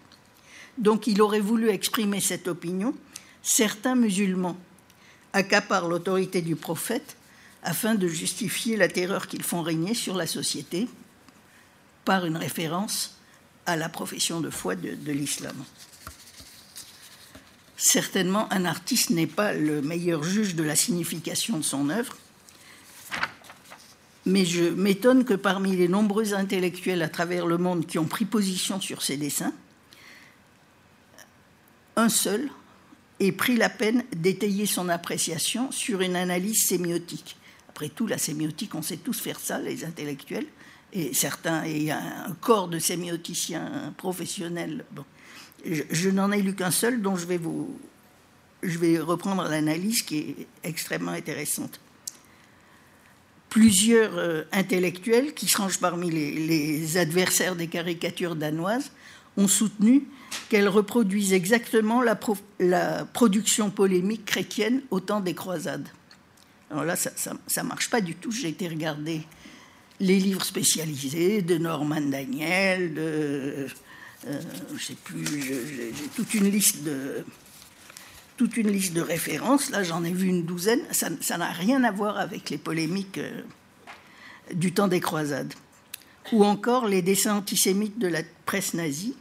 Donc 0.77 1.05
il 1.05 1.21
aurait 1.21 1.41
voulu 1.41 1.69
exprimer 1.69 2.21
cette 2.21 2.47
opinion. 2.47 2.95
Certains 3.43 3.93
musulmans 3.95 4.57
accaparent 5.33 5.89
l'autorité 5.89 6.41
du 6.41 6.55
prophète 6.55 7.17
afin 7.61 7.93
de 7.93 8.07
justifier 8.07 8.77
la 8.77 8.87
terreur 8.87 9.27
qu'ils 9.27 9.43
font 9.43 9.61
régner 9.61 9.93
sur 9.93 10.15
la 10.15 10.25
société 10.25 10.87
par 12.05 12.25
une 12.25 12.37
référence 12.37 13.17
à 13.65 13.75
la 13.75 13.89
profession 13.89 14.39
de 14.39 14.49
foi 14.49 14.75
de, 14.75 15.11
l'islam. 15.11 15.55
Certainement, 17.75 18.51
un 18.51 18.63
artiste 18.63 19.09
n'est 19.09 19.27
pas 19.27 19.53
le 19.53 19.81
meilleur 19.81 20.23
juge 20.23 20.55
de 20.55 20.63
la 20.63 20.77
signification 20.77 21.57
de 21.57 21.63
son 21.63 21.89
œuvre, 21.89 22.15
mais 24.25 24.45
je 24.45 24.63
m'étonne 24.63 25.25
que 25.25 25.33
parmi 25.33 25.75
les 25.75 25.87
nombreux 25.87 26.33
intellectuels 26.33 27.01
à 27.01 27.09
travers 27.09 27.45
le 27.45 27.57
monde 27.57 27.85
qui 27.85 27.97
ont 27.97 28.05
pris 28.05 28.25
position 28.25 28.79
sur 28.79 29.01
ces 29.01 29.17
dessins, 29.17 29.53
un 31.95 32.09
seul 32.09 32.49
ait 33.19 33.31
pris 33.31 33.55
la 33.55 33.69
peine 33.69 34.03
d'étayer 34.15 34.65
son 34.65 34.89
appréciation 34.89 35.71
sur 35.71 36.01
une 36.01 36.15
analyse 36.15 36.63
sémiotique. 36.63 37.37
Après 37.69 37.89
tout, 37.89 38.07
la 38.07 38.17
sémiotique, 38.17 38.75
on 38.75 38.81
sait 38.81 38.97
tous 38.97 39.19
faire 39.19 39.39
ça, 39.39 39.59
les 39.59 39.85
intellectuels, 39.85 40.47
et 40.93 41.13
certains, 41.13 41.63
et 41.63 41.91
a 41.91 41.99
un 42.27 42.33
corps 42.33 42.67
de 42.67 42.79
sémioticiens 42.79 43.93
professionnels. 43.97 44.85
Je 45.65 46.09
n'en 46.09 46.31
ai 46.31 46.41
lu 46.41 46.55
qu'un 46.55 46.71
seul, 46.71 47.01
dont 47.01 47.15
je 47.15 47.25
vais 47.25 47.37
vous, 47.37 47.79
je 48.63 48.77
vais 48.77 48.99
reprendre 48.99 49.43
l'analyse 49.43 50.01
qui 50.01 50.17
est 50.17 50.47
extrêmement 50.63 51.11
intéressante. 51.11 51.79
Plusieurs 53.51 54.17
euh, 54.17 54.43
intellectuels, 54.53 55.33
qui 55.33 55.45
se 55.45 55.57
rangent 55.57 55.79
parmi 55.79 56.09
les, 56.09 56.97
adversaires 56.97 57.57
des 57.57 57.67
caricatures 57.67 58.37
danoises, 58.37 58.91
ont 59.35 59.49
soutenu 59.49 60.03
qu'elles 60.47 60.69
reproduisent 60.69 61.33
exactement 61.33 62.01
la, 62.01 62.15
production 63.05 63.69
polémique 63.69 64.23
chrétienne 64.23 64.81
au 64.89 65.01
temps 65.01 65.19
des 65.19 65.33
croisades. 65.33 65.87
Alors 66.71 66.85
là, 66.85 66.95
ça 66.95 67.33
ne 67.33 67.67
marche 67.67 67.89
pas 67.89 67.99
du 67.99 68.15
tout. 68.15 68.31
J'ai 68.31 68.47
été 68.47 68.69
regarder 68.69 69.21
les 69.99 70.17
livres 70.17 70.45
spécialisés 70.45 71.41
de 71.41 71.57
Norman 71.57 71.99
Daniel, 71.99 72.93
de. 72.93 73.67
Euh, 74.27 74.39
je 74.77 74.81
sais 74.81 74.95
plus, 75.03 75.25
j'ai 75.25 75.91
toute 76.15 76.33
une 76.35 76.49
liste 76.49 76.83
de. 76.83 77.25
Toute 78.41 78.57
une 78.57 78.71
liste 78.71 78.93
de 78.93 79.01
références, 79.01 79.69
là 79.69 79.83
j'en 79.83 80.03
ai 80.03 80.11
vu 80.11 80.27
une 80.27 80.45
douzaine, 80.45 80.81
ça 80.89 81.37
n'a 81.37 81.51
rien 81.51 81.83
à 81.83 81.91
voir 81.91 82.17
avec 82.17 82.49
les 82.49 82.57
polémiques 82.57 83.19
euh, 83.19 83.43
du 84.51 84.73
temps 84.73 84.87
des 84.87 84.99
croisades. 84.99 85.53
Ou 86.31 86.43
encore 86.43 86.87
les 86.87 87.03
dessins 87.03 87.35
antisémites 87.35 87.99
de 87.99 88.07
la 88.07 88.21
presse 88.47 88.73
nazie, 88.73 89.15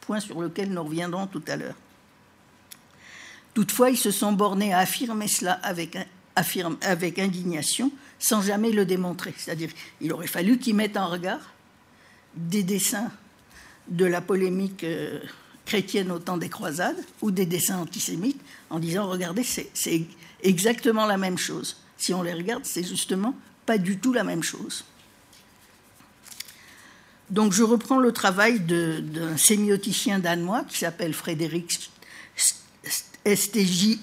point 0.00 0.20
sur 0.20 0.40
lequel 0.40 0.70
nous 0.70 0.82
reviendrons 0.82 1.26
tout 1.26 1.42
à 1.48 1.56
l'heure. 1.56 1.74
Toutefois, 3.52 3.90
ils 3.90 3.98
se 3.98 4.10
sont 4.10 4.32
bornés 4.32 4.72
à 4.72 4.78
affirmer 4.78 5.28
cela 5.28 5.52
avec, 5.62 5.98
affirme, 6.34 6.78
avec 6.80 7.18
indignation, 7.18 7.92
sans 8.18 8.40
jamais 8.40 8.70
le 8.70 8.86
démontrer. 8.86 9.34
C'est-à-dire 9.36 9.68
il 10.00 10.14
aurait 10.14 10.26
fallu 10.26 10.56
qu'ils 10.56 10.76
mettent 10.76 10.96
en 10.96 11.10
regard 11.10 11.52
des 12.34 12.62
dessins 12.62 13.10
de 13.88 14.06
la 14.06 14.22
polémique 14.22 14.82
euh, 14.84 15.20
chrétienne 15.72 16.12
au 16.12 16.18
temps 16.18 16.36
des 16.36 16.50
croisades 16.50 17.02
ou 17.22 17.30
des 17.30 17.46
dessins 17.46 17.78
antisémites 17.78 18.42
en 18.68 18.78
disant 18.78 19.08
regardez, 19.08 19.42
c'est 19.42 20.02
exactement 20.42 21.06
la 21.06 21.16
même 21.16 21.38
chose. 21.38 21.78
Si 21.96 22.12
on 22.12 22.22
les 22.22 22.34
regarde, 22.34 22.66
c'est 22.66 22.84
justement 22.84 23.34
pas 23.64 23.78
du 23.78 23.96
tout 23.96 24.12
la 24.12 24.22
même 24.22 24.42
chose. 24.42 24.84
Donc 27.30 27.54
je 27.54 27.62
reprends 27.62 27.98
le 27.98 28.12
travail 28.12 28.60
d'un 28.60 29.38
sémioticien 29.38 30.18
danois 30.18 30.64
qui 30.68 30.76
s'appelle 30.76 31.14
Frédéric 31.14 31.90
S-T-J-E-R-N-F-E-L-T, 33.24 33.96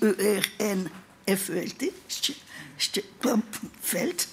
Felt, 3.83 4.29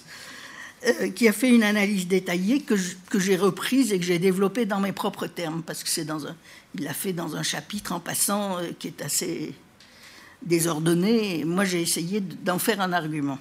euh, 0.86 1.10
qui 1.10 1.28
a 1.28 1.32
fait 1.32 1.50
une 1.50 1.64
analyse 1.64 2.08
détaillée 2.08 2.62
que 2.62 2.76
j'ai 3.18 3.36
reprise 3.36 3.92
et 3.92 3.98
que 3.98 4.04
j'ai 4.06 4.18
développée 4.18 4.64
dans 4.64 4.80
mes 4.80 4.92
propres 4.92 5.26
termes, 5.26 5.62
parce 5.62 5.82
que 5.82 5.90
c'est 5.90 6.04
dans 6.04 6.26
un, 6.26 6.36
il 6.78 6.84
l'a 6.84 6.94
fait 6.94 7.12
dans 7.12 7.36
un 7.36 7.42
chapitre 7.42 7.92
en 7.92 8.00
passant 8.00 8.58
euh, 8.58 8.70
qui 8.78 8.88
est 8.88 9.02
assez 9.02 9.54
désordonné. 10.42 11.44
Moi, 11.44 11.64
j'ai 11.64 11.80
essayé 11.80 12.20
d'en 12.20 12.58
faire 12.58 12.80
un 12.80 12.92
argument. 12.92 13.38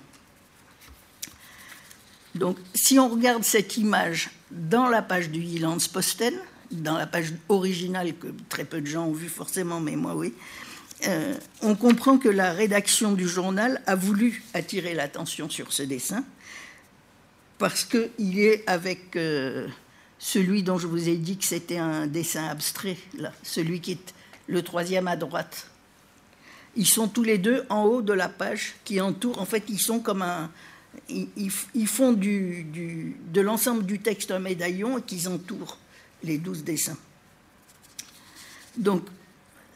Donc, 2.33 2.57
si 2.73 2.99
on 2.99 3.09
regarde 3.09 3.43
cette 3.43 3.77
image 3.77 4.30
dans 4.51 4.88
la 4.88 5.01
page 5.01 5.30
du 5.30 5.43
Posten, 5.91 6.33
dans 6.72 6.97
la 6.97 7.07
page 7.07 7.33
originale 7.49 8.14
que 8.14 8.27
très 8.49 8.65
peu 8.65 8.81
de 8.81 8.88
gens 8.88 9.05
ont 9.05 9.14
vu 9.14 9.30
forcément, 9.30 9.80
mais 9.80 9.95
moi 9.95 10.15
oui, 10.15 10.33
euh, 11.07 11.35
on 11.61 11.75
comprend 11.75 12.17
que 12.17 12.30
la 12.30 12.51
rédaction 12.53 13.14
du 13.14 13.27
journal 13.27 13.81
a 13.85 13.95
voulu 13.95 14.43
attirer 14.53 14.93
l'attention 14.93 15.49
sur 15.49 15.72
ce 15.72 15.83
dessin 15.83 16.23
parce 17.57 17.85
qu'il 17.85 18.39
est 18.39 18.64
avec 18.67 19.15
euh, 19.15 19.67
celui 20.19 20.64
dont 20.64 20.77
je 20.77 20.88
vous 20.88 21.10
ai 21.10 21.18
dit 21.18 21.38
que 21.38 21.45
c'était 21.45 21.77
un 21.77 22.08
dessin 22.08 22.48
abstrait, 22.48 22.98
celui 23.44 23.82
qui 23.82 23.94
est 23.94 24.14
le 24.48 24.61
troisième 24.61 25.08
à 25.08 25.16
droite. 25.16 25.69
Ils 26.76 26.88
sont 26.88 27.08
tous 27.08 27.24
les 27.24 27.38
deux 27.38 27.66
en 27.69 27.84
haut 27.84 28.02
de 28.02 28.14
la 28.14 28.30
page 28.30 28.76
qui 28.84 29.00
entoure, 29.00 29.40
en 29.40 29.45
fait, 29.45 29.64
ils 29.69 29.80
sont 29.80 30.00
comme 30.00 30.22
un, 30.22 30.52
ils, 31.10 31.88
font 31.88 32.14
de 32.14 33.42
l'ensemble 33.42 33.85
du 33.85 34.00
texte 34.00 34.32
un 34.32 34.40
médaillon 34.40 34.98
et 34.98 35.02
qu'ils 35.02 35.27
entourent 35.27 35.77
les 36.24 36.38
douze 36.38 36.64
dessins. 36.64 36.98
Donc, 38.77 39.06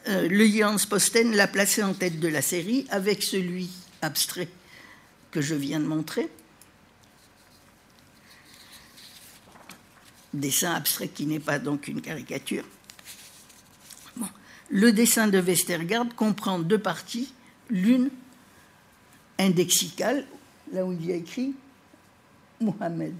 euh, 0.08 0.28
le 0.28 0.46
Jans 0.46 0.76
Posten 0.88 1.34
l'a 1.34 1.46
placé 1.46 1.82
en 1.82 1.94
tête 1.94 2.20
de 2.20 2.28
la 2.28 2.42
série 2.42 2.86
avec 2.90 3.22
celui 3.22 3.70
abstrait 4.02 4.48
que 5.30 5.40
je 5.40 5.54
viens 5.54 5.80
de 5.80 5.86
montrer. 5.86 6.28
Dessin 10.32 10.72
abstrait 10.74 11.08
qui 11.08 11.26
n'est 11.26 11.40
pas 11.40 11.58
donc 11.58 11.88
une 11.88 12.00
caricature. 12.00 12.64
Le 14.68 14.92
dessin 14.92 15.26
de 15.26 15.40
Westergaard 15.40 16.14
comprend 16.14 16.60
deux 16.60 16.78
parties, 16.78 17.32
l'une 17.68 18.10
indexicale 19.38 20.24
là 20.72 20.84
où 20.84 20.92
il 20.92 21.06
y 21.06 21.12
a 21.12 21.16
écrit 21.16 21.54
Mohamed. 22.60 23.14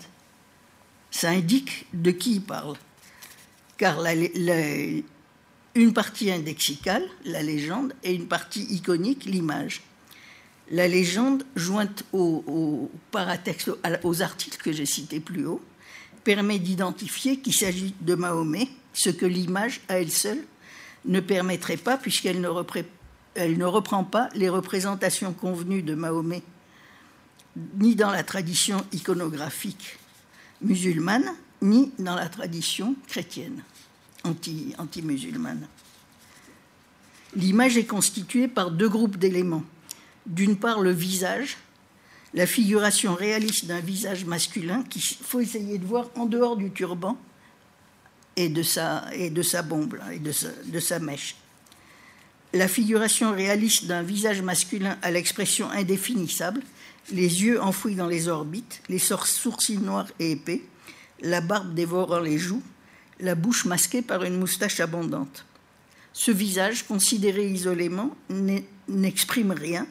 Ça 1.10 1.30
indique 1.30 1.86
de 1.92 2.12
qui 2.12 2.34
il 2.34 2.42
parle. 2.42 2.76
Car 3.76 3.98
une 5.74 5.92
partie 5.92 6.30
indexicale, 6.30 7.04
la 7.24 7.42
légende, 7.42 7.94
et 8.04 8.14
une 8.14 8.28
partie 8.28 8.62
iconique, 8.64 9.24
l'image. 9.24 9.82
La 10.70 10.86
légende, 10.86 11.44
jointe 11.56 12.04
au 12.12 12.90
paratexte, 13.10 13.72
aux 14.04 14.22
articles 14.22 14.58
que 14.62 14.72
j'ai 14.72 14.86
cités 14.86 15.18
plus 15.18 15.46
haut, 15.46 15.60
permet 16.24 16.58
d'identifier 16.58 17.38
qu'il 17.38 17.54
s'agit 17.54 17.94
de 18.00 18.14
Mahomet, 18.14 18.68
ce 18.92 19.10
que 19.10 19.26
l'image, 19.26 19.80
à 19.88 20.00
elle 20.00 20.10
seule, 20.10 20.44
ne 21.04 21.20
permettrait 21.20 21.76
pas, 21.76 21.96
puisqu'elle 21.96 22.40
ne, 22.40 22.48
reprend 23.64 24.04
pas 24.04 24.28
les 24.34 24.48
représentations 24.48 25.32
convenues 25.32 25.82
de 25.82 25.94
Mahomet 25.94 26.42
ni 27.78 27.96
dans 27.96 28.10
la 28.10 28.22
tradition 28.22 28.84
iconographique 28.92 29.98
musulmane, 30.62 31.34
ni 31.62 31.92
dans 31.98 32.14
la 32.14 32.28
tradition 32.28 32.94
chrétienne 33.08 33.62
anti-musulmane. 34.24 35.66
L'image 37.34 37.76
est 37.76 37.86
constituée 37.86 38.48
par 38.48 38.70
deux 38.70 38.88
groupes 38.88 39.16
d'éléments. 39.16 39.64
D'une 40.26 40.56
part, 40.56 40.80
le 40.80 40.90
visage, 40.90 41.56
la 42.34 42.46
figuration 42.46 43.14
réaliste 43.14 43.66
d'un 43.66 43.80
visage 43.80 44.24
masculin 44.24 44.84
qu'il 44.88 45.02
faut 45.02 45.40
essayer 45.40 45.78
de 45.78 45.84
voir 45.84 46.10
en 46.16 46.26
dehors 46.26 46.56
du 46.56 46.70
turban 46.70 47.18
et 48.36 48.48
de 48.48 48.62
sa, 48.62 49.02
bombe 49.62 49.98
et 50.12 50.18
de 50.18 50.32
sa, 50.32 50.48
de 50.64 50.80
sa 50.80 50.98
mèche. 50.98 51.36
La 52.52 52.68
figuration 52.68 53.32
réaliste 53.32 53.86
d'un 53.86 54.02
visage 54.02 54.42
masculin 54.42 54.98
à 55.02 55.10
l'expression 55.10 55.70
indéfinissable 55.70 56.62
les 57.12 57.42
yeux 57.42 57.60
enfouis 57.60 57.94
dans 57.94 58.06
les 58.06 58.28
orbites, 58.28 58.82
les 58.88 58.98
sourcils 58.98 59.78
noirs 59.78 60.08
et 60.18 60.32
épais, 60.32 60.62
la 61.20 61.40
barbe 61.40 61.74
dévorant 61.74 62.20
les 62.20 62.38
joues, 62.38 62.62
la 63.18 63.34
bouche 63.34 63.64
masquée 63.64 64.02
par 64.02 64.24
une 64.24 64.38
moustache 64.38 64.80
abondante. 64.80 65.44
Ce 66.12 66.30
visage, 66.30 66.86
considéré 66.86 67.46
isolément, 67.48 68.16
n'exprime 68.88 69.52
rien, 69.52 69.86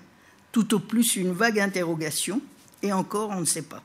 tout 0.52 0.74
au 0.74 0.80
plus 0.80 1.16
une 1.16 1.34
vague 1.34 1.60
interrogation, 1.60 2.42
et 2.82 2.94
encore 2.94 3.30
on 3.30 3.42
ne 3.42 3.46
sait 3.46 3.64
pas. 3.64 3.84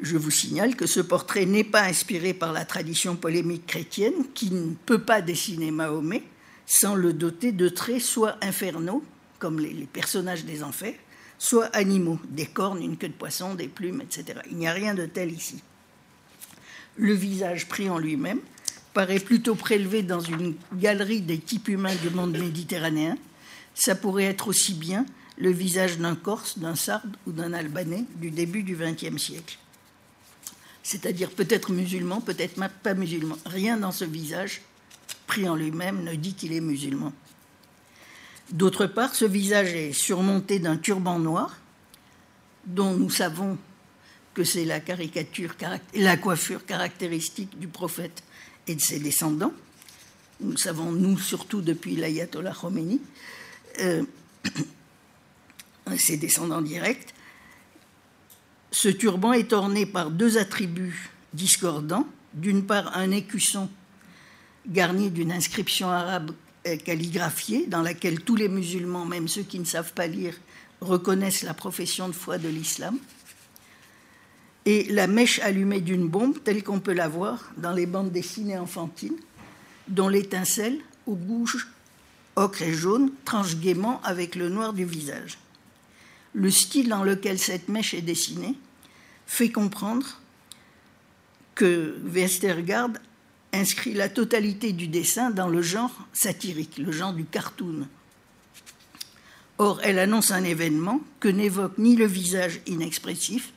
Je 0.00 0.16
vous 0.16 0.30
signale 0.30 0.76
que 0.76 0.86
ce 0.86 1.00
portrait 1.00 1.44
n'est 1.44 1.64
pas 1.64 1.82
inspiré 1.82 2.32
par 2.32 2.52
la 2.52 2.64
tradition 2.64 3.16
polémique 3.16 3.66
chrétienne, 3.66 4.26
qui 4.34 4.50
ne 4.50 4.74
peut 4.86 5.02
pas 5.02 5.20
dessiner 5.20 5.70
Mahomet 5.70 6.22
sans 6.68 6.94
le 6.94 7.14
doter 7.14 7.50
de 7.50 7.68
traits 7.68 8.02
soit 8.02 8.36
infernaux, 8.42 9.02
comme 9.38 9.58
les, 9.58 9.88
personnages 9.90 10.44
des 10.44 10.62
enfers, 10.62 10.94
soit 11.38 11.66
animaux, 11.74 12.18
des 12.28 12.46
cornes, 12.46 12.82
une 12.82 12.98
queue 12.98 13.08
de 13.08 13.14
poisson, 13.14 13.54
des 13.54 13.68
plumes, 13.68 14.02
etc. 14.02 14.40
Il 14.50 14.58
n'y 14.58 14.68
a 14.68 14.72
rien 14.72 14.94
de 14.94 15.06
tel 15.06 15.32
ici. 15.32 15.62
Le 16.96 17.14
visage 17.14 17.68
pris 17.68 17.88
en 17.88 17.98
lui-même 17.98 18.40
paraît 18.92 19.20
plutôt 19.20 19.54
prélevé 19.54 20.02
dans 20.02 20.20
une 20.20 20.56
galerie 20.74 21.22
des 21.22 21.38
types 21.38 21.68
humains 21.68 21.94
du 21.94 22.10
monde 22.10 22.36
méditerranéen. 22.36 23.16
Ça 23.78 23.94
pourrait 23.94 24.24
être 24.24 24.48
aussi 24.48 24.74
bien 24.74 25.06
le 25.36 25.52
visage 25.52 25.98
d'un 25.98 26.16
Corse, 26.16 26.58
d'un 26.58 26.74
Sarde 26.74 27.16
ou 27.28 27.32
d'un 27.32 27.52
Albanais 27.52 28.04
du 28.16 28.32
début 28.32 28.64
du 28.64 28.74
XXe 28.74 29.22
siècle. 29.22 29.56
C'est-à-dire 30.82 31.30
peut-être 31.30 31.70
musulman, 31.70 32.20
peut-être 32.20 32.60
pas 32.82 32.94
musulman. 32.94 33.36
Rien 33.46 33.76
dans 33.76 33.92
ce 33.92 34.04
visage 34.04 34.62
pris 35.28 35.48
en 35.48 35.54
lui-même 35.54 36.02
ne 36.02 36.16
dit 36.16 36.34
qu'il 36.34 36.52
est 36.52 36.60
musulman. 36.60 37.12
D'autre 38.50 38.86
part, 38.86 39.14
ce 39.14 39.26
visage 39.26 39.72
est 39.74 39.92
surmonté 39.92 40.58
d'un 40.58 40.76
turban 40.76 41.20
noir, 41.20 41.56
dont 42.66 42.94
nous 42.94 43.10
savons 43.10 43.58
que 44.34 44.42
c'est 44.42 44.64
la 44.64 44.80
caricature, 44.80 45.54
la 45.94 46.16
coiffure 46.16 46.66
caractéristique 46.66 47.60
du 47.60 47.68
prophète 47.68 48.24
et 48.66 48.74
de 48.74 48.80
ses 48.80 48.98
descendants. 48.98 49.52
Nous 50.40 50.56
savons, 50.56 50.90
nous, 50.90 51.16
surtout 51.16 51.60
depuis 51.60 51.94
l'ayatollah 51.94 52.54
Khomeini, 52.60 53.00
euh, 53.80 54.02
ses 55.96 56.16
descendants 56.16 56.62
directs. 56.62 57.14
Ce 58.70 58.88
turban 58.88 59.32
est 59.32 59.52
orné 59.52 59.86
par 59.86 60.10
deux 60.10 60.38
attributs 60.38 61.10
discordants. 61.32 62.06
D'une 62.34 62.66
part, 62.66 62.96
un 62.96 63.10
écusson 63.10 63.70
garni 64.66 65.10
d'une 65.10 65.32
inscription 65.32 65.88
arabe 65.88 66.32
calligraphiée 66.84 67.66
dans 67.66 67.80
laquelle 67.80 68.20
tous 68.20 68.36
les 68.36 68.48
musulmans, 68.48 69.06
même 69.06 69.28
ceux 69.28 69.42
qui 69.42 69.58
ne 69.58 69.64
savent 69.64 69.94
pas 69.94 70.06
lire, 70.06 70.34
reconnaissent 70.80 71.42
la 71.42 71.54
profession 71.54 72.08
de 72.08 72.12
foi 72.12 72.38
de 72.38 72.48
l'islam. 72.48 72.98
Et 74.66 74.84
la 74.92 75.06
mèche 75.06 75.38
allumée 75.38 75.80
d'une 75.80 76.08
bombe, 76.08 76.42
telle 76.44 76.62
qu'on 76.62 76.80
peut 76.80 76.92
la 76.92 77.08
voir 77.08 77.50
dans 77.56 77.72
les 77.72 77.86
bandes 77.86 78.12
dessinées 78.12 78.58
enfantines, 78.58 79.16
dont 79.88 80.08
l'étincelle, 80.08 80.78
aux 81.06 81.14
bouches 81.14 81.68
ocre 82.38 82.62
et 82.62 82.72
jaune, 82.72 83.10
tranche 83.24 83.56
gaiement 83.56 84.00
avec 84.02 84.36
le 84.36 84.48
noir 84.48 84.72
du 84.72 84.84
visage. 84.84 85.38
Le 86.34 86.50
style 86.50 86.88
dans 86.88 87.02
lequel 87.02 87.38
cette 87.38 87.68
mèche 87.68 87.94
est 87.94 88.02
dessinée 88.02 88.54
fait 89.26 89.50
comprendre 89.50 90.20
que 91.54 91.98
Westergaard 92.04 92.90
inscrit 93.52 93.92
la 93.92 94.08
totalité 94.08 94.72
du 94.72 94.86
dessin 94.86 95.30
dans 95.30 95.48
le 95.48 95.62
genre 95.62 96.06
satirique, 96.12 96.78
le 96.78 96.92
genre 96.92 97.12
du 97.12 97.24
cartoon. 97.24 97.88
Or, 99.58 99.80
elle 99.82 99.98
annonce 99.98 100.30
un 100.30 100.44
événement 100.44 101.00
que 101.18 101.28
n'évoque 101.28 101.76
ni 101.78 101.96
le 101.96 102.06
visage 102.06 102.60
inexpressif, 102.66 103.52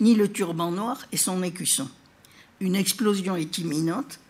ni 0.00 0.14
le 0.14 0.30
turban 0.30 0.70
noir 0.70 1.06
et 1.12 1.16
son 1.16 1.42
écusson. 1.42 1.88
Une 2.60 2.76
explosion 2.76 3.36
est 3.36 3.56
imminente 3.56 4.20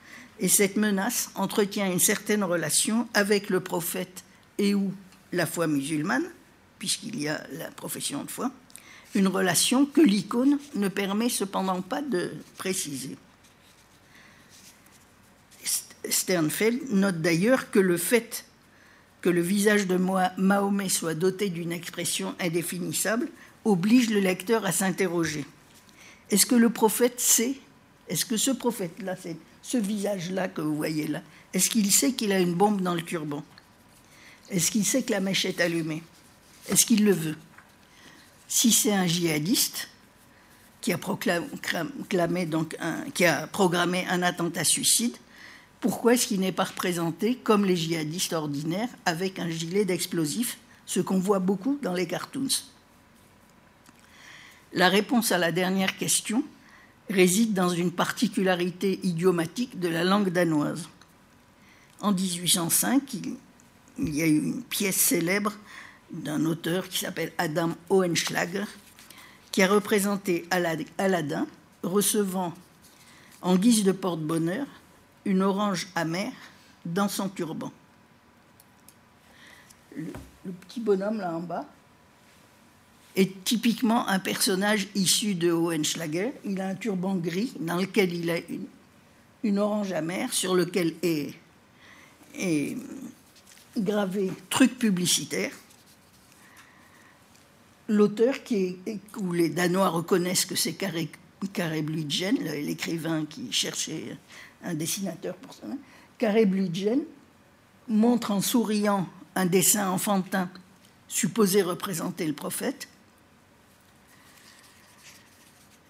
et 0.41 0.49
cette 0.49 0.77
menace 0.77 1.31
entretient 1.35 1.91
une 1.91 1.99
certaine 1.99 2.45
relation 2.45 3.09
avec 3.15 3.51
le 3.51 3.61
prophète 3.61 4.25
et 4.59 4.75
ou 4.75 4.93
la 5.33 5.47
foi 5.47 5.67
musulmane, 5.67 6.27
puisqu'il 6.79 7.21
y 7.21 7.29
a 7.29 7.45
la 7.53 7.71
profession 7.71 8.25
de 8.25 8.31
foi, 8.31 8.51
une 9.15 9.29
relation 9.29 9.87
que 9.87 10.01
l'icône 10.01 10.59
ne 10.75 10.89
permet 10.89 11.29
cependant 11.29 11.83
pas 11.83 12.03
de 12.03 12.33
préciser. 12.57 13.17
Sternfeld 16.09 16.91
note 16.91 17.21
d'ailleurs 17.21 17.71
que 17.71 17.79
le 17.79 17.97
fait 17.97 18.45
que 19.21 19.29
le 19.29 19.41
visage 19.41 19.87
de 19.87 19.97
Mahomet 20.37 20.89
soit 20.89 21.15
doté 21.15 21.51
d'une 21.51 21.73
expression 21.73 22.35
indéfinissable 22.39 23.29
oblige 23.65 24.11
le 24.11 24.21
lecteur 24.21 24.65
à 24.65 24.73
s'interroger. 24.73 25.45
Est-ce 26.31 26.47
que 26.47 26.55
le 26.55 26.71
prophète 26.71 27.21
sait? 27.21 27.57
Est-ce 28.09 28.25
que 28.25 28.37
ce 28.37 28.53
prophète-là, 28.53 29.17
ce 29.69 29.77
visage-là 29.77 30.49
que 30.49 30.63
vous 30.63 30.75
voyez 30.75 31.07
là, 31.07 31.21
est-ce 31.53 31.69
qu'il 31.69 31.93
sait 31.93 32.13
qu'il 32.13 32.33
a 32.33 32.39
une 32.39 32.55
bombe 32.55 32.81
dans 32.81 32.95
le 32.95 33.03
turban? 33.03 33.45
Est-ce 34.49 34.71
qu'il 34.71 34.87
sait 34.87 35.03
que 35.03 35.11
la 35.11 35.21
mèche 35.21 35.45
est 35.45 35.61
allumée? 35.61 36.03
Est-ce 36.71 36.87
qu'il 36.87 37.05
le 37.05 37.13
veut? 37.13 37.37
Si 38.47 38.73
c'est 38.73 38.95
un 38.95 39.07
djihadiste 39.07 39.91
qui 40.81 40.91
a, 40.95 40.97
programmé 43.47 44.07
un 44.09 44.23
attentat 44.23 44.65
suicide, 44.65 45.15
pourquoi 45.81 46.15
est-ce 46.15 46.27
qu'il 46.29 46.41
n'est 46.41 46.51
pas 46.51 46.65
représenté 46.65 47.35
comme 47.35 47.67
les 47.67 47.77
djihadistes 47.77 48.33
ordinaires 48.33 48.89
avec 49.05 49.39
un 49.39 49.51
gilet 49.51 49.85
d'explosifs, 49.85 50.57
ce 50.87 51.01
qu'on 51.01 51.19
voit 51.19 51.41
beaucoup 51.41 51.79
dans 51.83 51.93
les 51.93 52.07
cartoons? 52.07 52.49
La 54.73 54.89
réponse 54.89 55.31
à 55.31 55.37
la 55.37 55.53
dernière 55.53 55.99
question 55.99 56.43
réside 57.11 57.55
dans 57.55 57.69
une 57.69 57.91
particularité 57.91 59.01
idiomatique 59.03 59.79
de 59.79 59.89
la 59.89 60.05
langue 60.05 60.31
danoise. 60.31 60.89
En 62.01 62.13
1805, 62.13 63.15
il 63.99 64.15
y 64.15 64.23
a 64.23 64.27
eu 64.27 64.39
une 64.39 64.63
pièce 64.63 64.97
célèbre 64.97 65.53
d'un 66.11 66.45
auteur 66.45 66.89
qui 66.89 66.99
s'appelle 66.99 67.33
Adam 67.39 67.71
Ohenschlager, 67.91 68.65
qui 69.51 69.63
a 69.63 69.69
représenté 69.69 70.47
Aladdin 70.99 71.47
recevant 71.83 72.55
en 73.43 73.57
guise 73.57 73.85
de 73.85 73.93
porte-bonheur 73.93 74.67
une 75.25 75.43
orange 75.43 75.89
amère 75.95 76.33
dans 76.85 77.09
son 77.09 77.29
turban. 77.29 77.73
Le, 79.97 80.13
petit 80.67 80.81
bonhomme 80.81 81.19
là 81.19 81.37
en 81.37 81.41
bas 81.41 81.67
est 83.17 83.45
typiquement 83.45 84.07
un 84.09 84.19
personnage 84.19 84.89
issu 84.95 85.35
de 85.35 85.51
Hohenschlager. 85.51 86.33
Il 86.45 86.61
a 86.61 86.69
un 86.69 86.75
turban 86.75 87.17
gris 87.17 87.53
dans 87.59 87.77
lequel 87.77 88.15
il 88.15 88.31
a 88.31 88.39
une, 89.45 89.59
orange 89.59 89.93
amère 89.93 90.33
sur 90.33 90.55
lequel 90.55 90.95
est, 91.03 91.35
gravé 93.77 94.31
truc 94.51 94.79
publicitaire. 94.79 95.53
L'auteur, 97.89 98.43
qui 98.45 98.77
est, 98.87 99.01
où 99.17 99.33
les 99.33 99.49
Danois 99.49 99.89
reconnaissent 99.89 100.45
que 100.45 100.57
c'est 100.57 100.75
Carré, 100.75 101.09
Carré 101.53 101.83
l'écrivain 101.83 103.25
qui 103.25 103.51
cherchait 103.53 104.17
un 104.63 104.75
dessinateur 104.75 105.35
pour 105.37 105.55
ça, 105.55 105.67
Carré 106.19 106.45
Bludgen 106.47 107.01
montre 107.89 108.33
en 108.33 108.41
souriant 108.41 109.09
un 109.35 109.47
dessin 109.47 109.89
enfantin 109.89 110.51
supposé 111.07 111.63
représenter 111.63 112.27
le 112.27 112.35
prophète. 112.35 112.89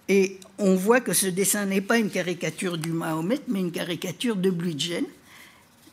Et 0.09 0.39
on 0.57 0.75
voit 0.75 1.01
que 1.01 1.13
ce 1.13 1.27
dessin 1.27 1.65
n'est 1.65 1.81
pas 1.81 1.99
une 1.99 2.09
caricature 2.09 2.79
du 2.79 2.91
Mahomet, 2.91 3.39
mais 3.47 3.59
une 3.59 3.71
caricature 3.71 4.35
de 4.35 4.49
Bludgen, 4.49 5.05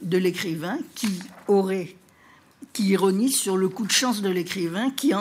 de 0.01 0.17
l'écrivain, 0.17 0.79
qui 0.95 1.21
aurait, 1.47 1.95
ironise 2.79 3.37
sur 3.37 3.57
le 3.57 3.69
coup 3.69 3.87
de 3.87 3.93
chance 3.93 4.21
de 4.21 4.29
l'écrivain 4.29 4.91
qui 4.91 5.13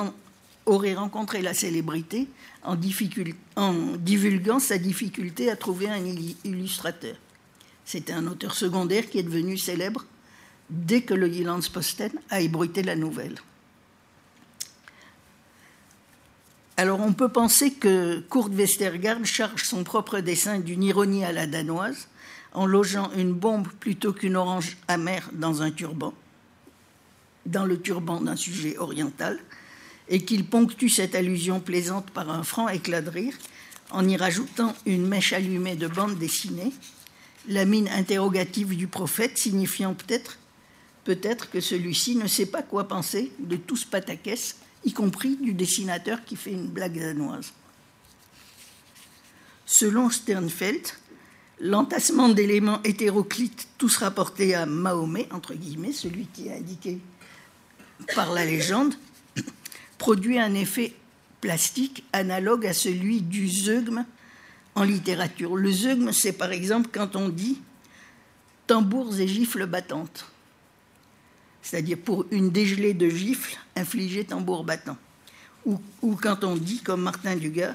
aurait 0.65 0.93
rencontré 0.93 1.41
la 1.41 1.53
célébrité 1.53 2.27
en, 2.63 2.75
divulguant 2.75 4.59
sa 4.59 4.77
difficulté 4.77 5.49
à 5.49 5.55
trouver 5.55 5.89
un 5.89 6.03
illustrateur. 6.43 7.15
C'était 7.85 8.13
un 8.13 8.27
auteur 8.27 8.55
secondaire 8.55 9.09
qui 9.09 9.19
est 9.19 9.23
devenu 9.23 9.57
célèbre 9.57 10.05
dès 10.69 11.01
que 11.01 11.13
le 11.13 11.29
Posten 11.71 12.11
a 12.29 12.41
ébruité 12.41 12.81
la 12.83 12.95
nouvelle. 12.95 13.35
Alors 16.77 16.99
on 16.99 17.13
peut 17.13 17.29
penser 17.29 17.71
que 17.71 18.19
Kurt 18.29 18.53
Westergaard 18.53 19.25
charge 19.25 19.63
son 19.63 19.83
propre 19.83 20.19
dessin 20.19 20.59
d'une 20.59 20.83
ironie 20.83 21.23
à 21.23 21.31
la 21.31 21.47
danoise 21.47 22.07
en 22.53 22.65
logeant 22.65 23.11
une 23.15 23.33
bombe 23.33 23.67
plutôt 23.79 24.13
qu'une 24.13 24.35
orange 24.35 24.77
amère 24.87 25.29
dans 25.33 25.61
un 25.61 25.71
turban, 25.71 26.13
dans 27.45 27.65
le 27.65 27.79
turban 27.81 28.21
d'un 28.21 28.35
sujet 28.35 28.77
oriental, 28.77 29.39
et 30.09 30.23
qu'il 30.23 30.45
ponctue 30.45 30.87
cette 30.87 31.15
allusion 31.15 31.59
plaisante 31.59 32.11
par 32.11 32.29
un 32.29 32.43
franc 32.43 32.67
éclat 32.69 33.01
de 33.01 33.09
rire 33.09 33.35
en 33.91 34.07
y 34.07 34.17
rajoutant 34.17 34.75
une 34.85 35.07
mèche 35.07 35.33
allumée 35.33 35.75
de 35.75 35.87
bande 35.87 36.17
dessinée 36.17 36.73
la 37.47 37.65
mine 37.65 37.87
interrogative 37.89 38.75
du 38.75 38.87
prophète, 38.87 39.37
signifiant 39.37 39.93
peut-être 39.93 40.39
peut-être 41.03 41.49
que 41.51 41.61
celui-ci 41.61 42.15
ne 42.15 42.27
sait 42.27 42.47
pas 42.47 42.63
quoi 42.63 42.87
penser 42.87 43.31
de 43.39 43.55
tout 43.55 43.77
ce 43.77 43.85
pataquès, 43.85 44.57
y 44.85 44.93
compris 44.93 45.35
du 45.35 45.53
dessinateur 45.53 46.23
qui 46.23 46.35
fait 46.35 46.51
une 46.51 46.67
blague 46.67 46.99
danoise. 46.99 47.51
Selon 49.65 50.09
Sternfeld, 50.09 50.87
l'entassement 51.59 52.29
d'éléments 52.29 52.81
hétéroclites, 52.83 53.67
tous 53.77 53.97
rapportés 53.97 54.53
à 54.53 54.65
Mahomet, 54.65 55.27
entre 55.31 55.53
guillemets, 55.53 55.91
celui 55.91 56.27
qui 56.27 56.47
est 56.47 56.55
indiqué 56.55 56.99
par 58.13 58.31
la 58.31 58.45
légende, 58.45 58.93
produit 59.97 60.39
un 60.39 60.53
effet 60.53 60.93
plastique 61.41 62.03
analogue 62.13 62.65
à 62.67 62.73
celui 62.73 63.21
du 63.21 63.49
zeugme 63.49 64.05
en 64.75 64.83
littérature. 64.83 65.55
Le 65.55 65.71
zeugme, 65.71 66.11
c'est 66.11 66.33
par 66.33 66.51
exemple 66.51 66.89
quand 66.91 67.15
on 67.15 67.29
dit 67.29 67.61
tambours 68.67 69.19
et 69.19 69.27
gifles 69.27 69.65
battantes, 69.65 70.25
c'est-à-dire 71.65 71.97
pour 71.97 72.27
une 72.29 72.51
dégelée 72.51 72.93
de 72.93 73.09
gifles 73.09 73.57
infligée 73.75 74.23
tambour 74.23 74.63
battant. 74.63 74.97
Ou, 75.65 76.15
quand 76.21 76.43
on 76.43 76.55
dit, 76.55 76.81
comme 76.81 77.01
Martin 77.01 77.35
Dugas, 77.35 77.73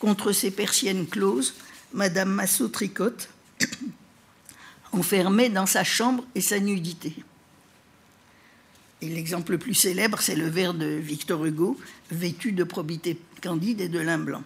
contre 0.00 0.32
ses 0.32 0.50
persiennes 0.50 1.06
closes, 1.06 1.54
Madame 1.94 2.30
Massot 2.30 2.66
tricote, 2.66 3.28
enfermée 4.92 5.50
dans 5.50 5.66
sa 5.66 5.84
chambre 5.84 6.24
et 6.34 6.40
sa 6.40 6.58
nudité. 6.58 7.14
Et 9.02 9.08
l'exemple 9.08 9.52
le 9.52 9.58
plus 9.58 9.74
célèbre, 9.74 10.20
c'est 10.20 10.34
le 10.34 10.48
vers 10.48 10.74
de 10.74 10.86
Victor 10.86 11.44
Hugo, 11.44 11.78
vêtu 12.10 12.50
de 12.50 12.64
probité 12.64 13.20
candide 13.40 13.80
et 13.80 13.88
de 13.88 14.00
lin 14.00 14.18
blanc. 14.18 14.42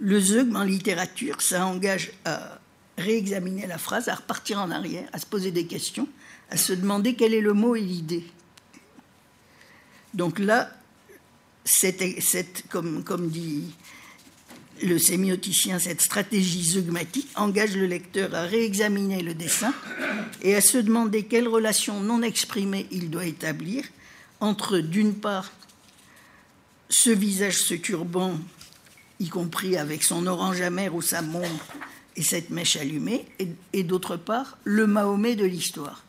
Le 0.00 0.18
zeugme 0.18 0.56
en 0.56 0.64
littérature, 0.64 1.40
ça 1.40 1.66
engage 1.66 2.10
à 2.24 2.58
réexaminer 2.98 3.68
la 3.68 3.78
phrase, 3.78 4.08
à 4.08 4.16
repartir 4.16 4.58
en 4.58 4.72
arrière, 4.72 5.08
à 5.12 5.20
se 5.20 5.26
poser 5.26 5.52
des 5.52 5.68
questions, 5.68 6.08
à 6.50 6.56
se 6.56 6.72
demander 6.72 7.14
quel 7.14 7.34
est 7.34 7.40
le 7.40 7.52
mot 7.52 7.76
et 7.76 7.80
l'idée. 7.80 8.24
Donc 10.14 10.38
là, 10.38 10.70
cette, 11.64 12.68
comme, 12.68 13.04
comme, 13.04 13.28
dit 13.28 13.74
le 14.82 14.98
sémioticien, 14.98 15.78
cette 15.78 16.00
stratégie 16.00 16.62
zeugmatique 16.62 17.28
engage 17.34 17.76
le 17.76 17.86
lecteur 17.86 18.34
à 18.34 18.42
réexaminer 18.42 19.22
le 19.22 19.34
dessin 19.34 19.74
et 20.42 20.54
à 20.54 20.60
se 20.60 20.78
demander 20.78 21.24
quelle 21.24 21.48
relation 21.48 22.00
non 22.00 22.22
exprimée 22.22 22.86
il 22.90 23.10
doit 23.10 23.26
établir 23.26 23.84
entre, 24.40 24.78
d'une 24.78 25.14
part, 25.14 25.50
ce 26.88 27.10
visage, 27.10 27.58
ce 27.58 27.74
turban 27.74 28.38
y 29.18 29.28
compris 29.28 29.76
avec 29.76 30.02
son 30.02 30.26
orange 30.26 30.60
amer 30.60 30.94
ou 30.94 31.02
sa 31.02 31.22
bombe 31.22 31.44
et 32.16 32.22
cette 32.22 32.50
mèche 32.50 32.76
allumée, 32.76 33.26
et, 33.72 33.82
d'autre 33.82 34.16
part 34.16 34.58
le 34.64 34.86
Mahomet 34.86 35.36
de 35.36 35.44
l'histoire, 35.44 36.04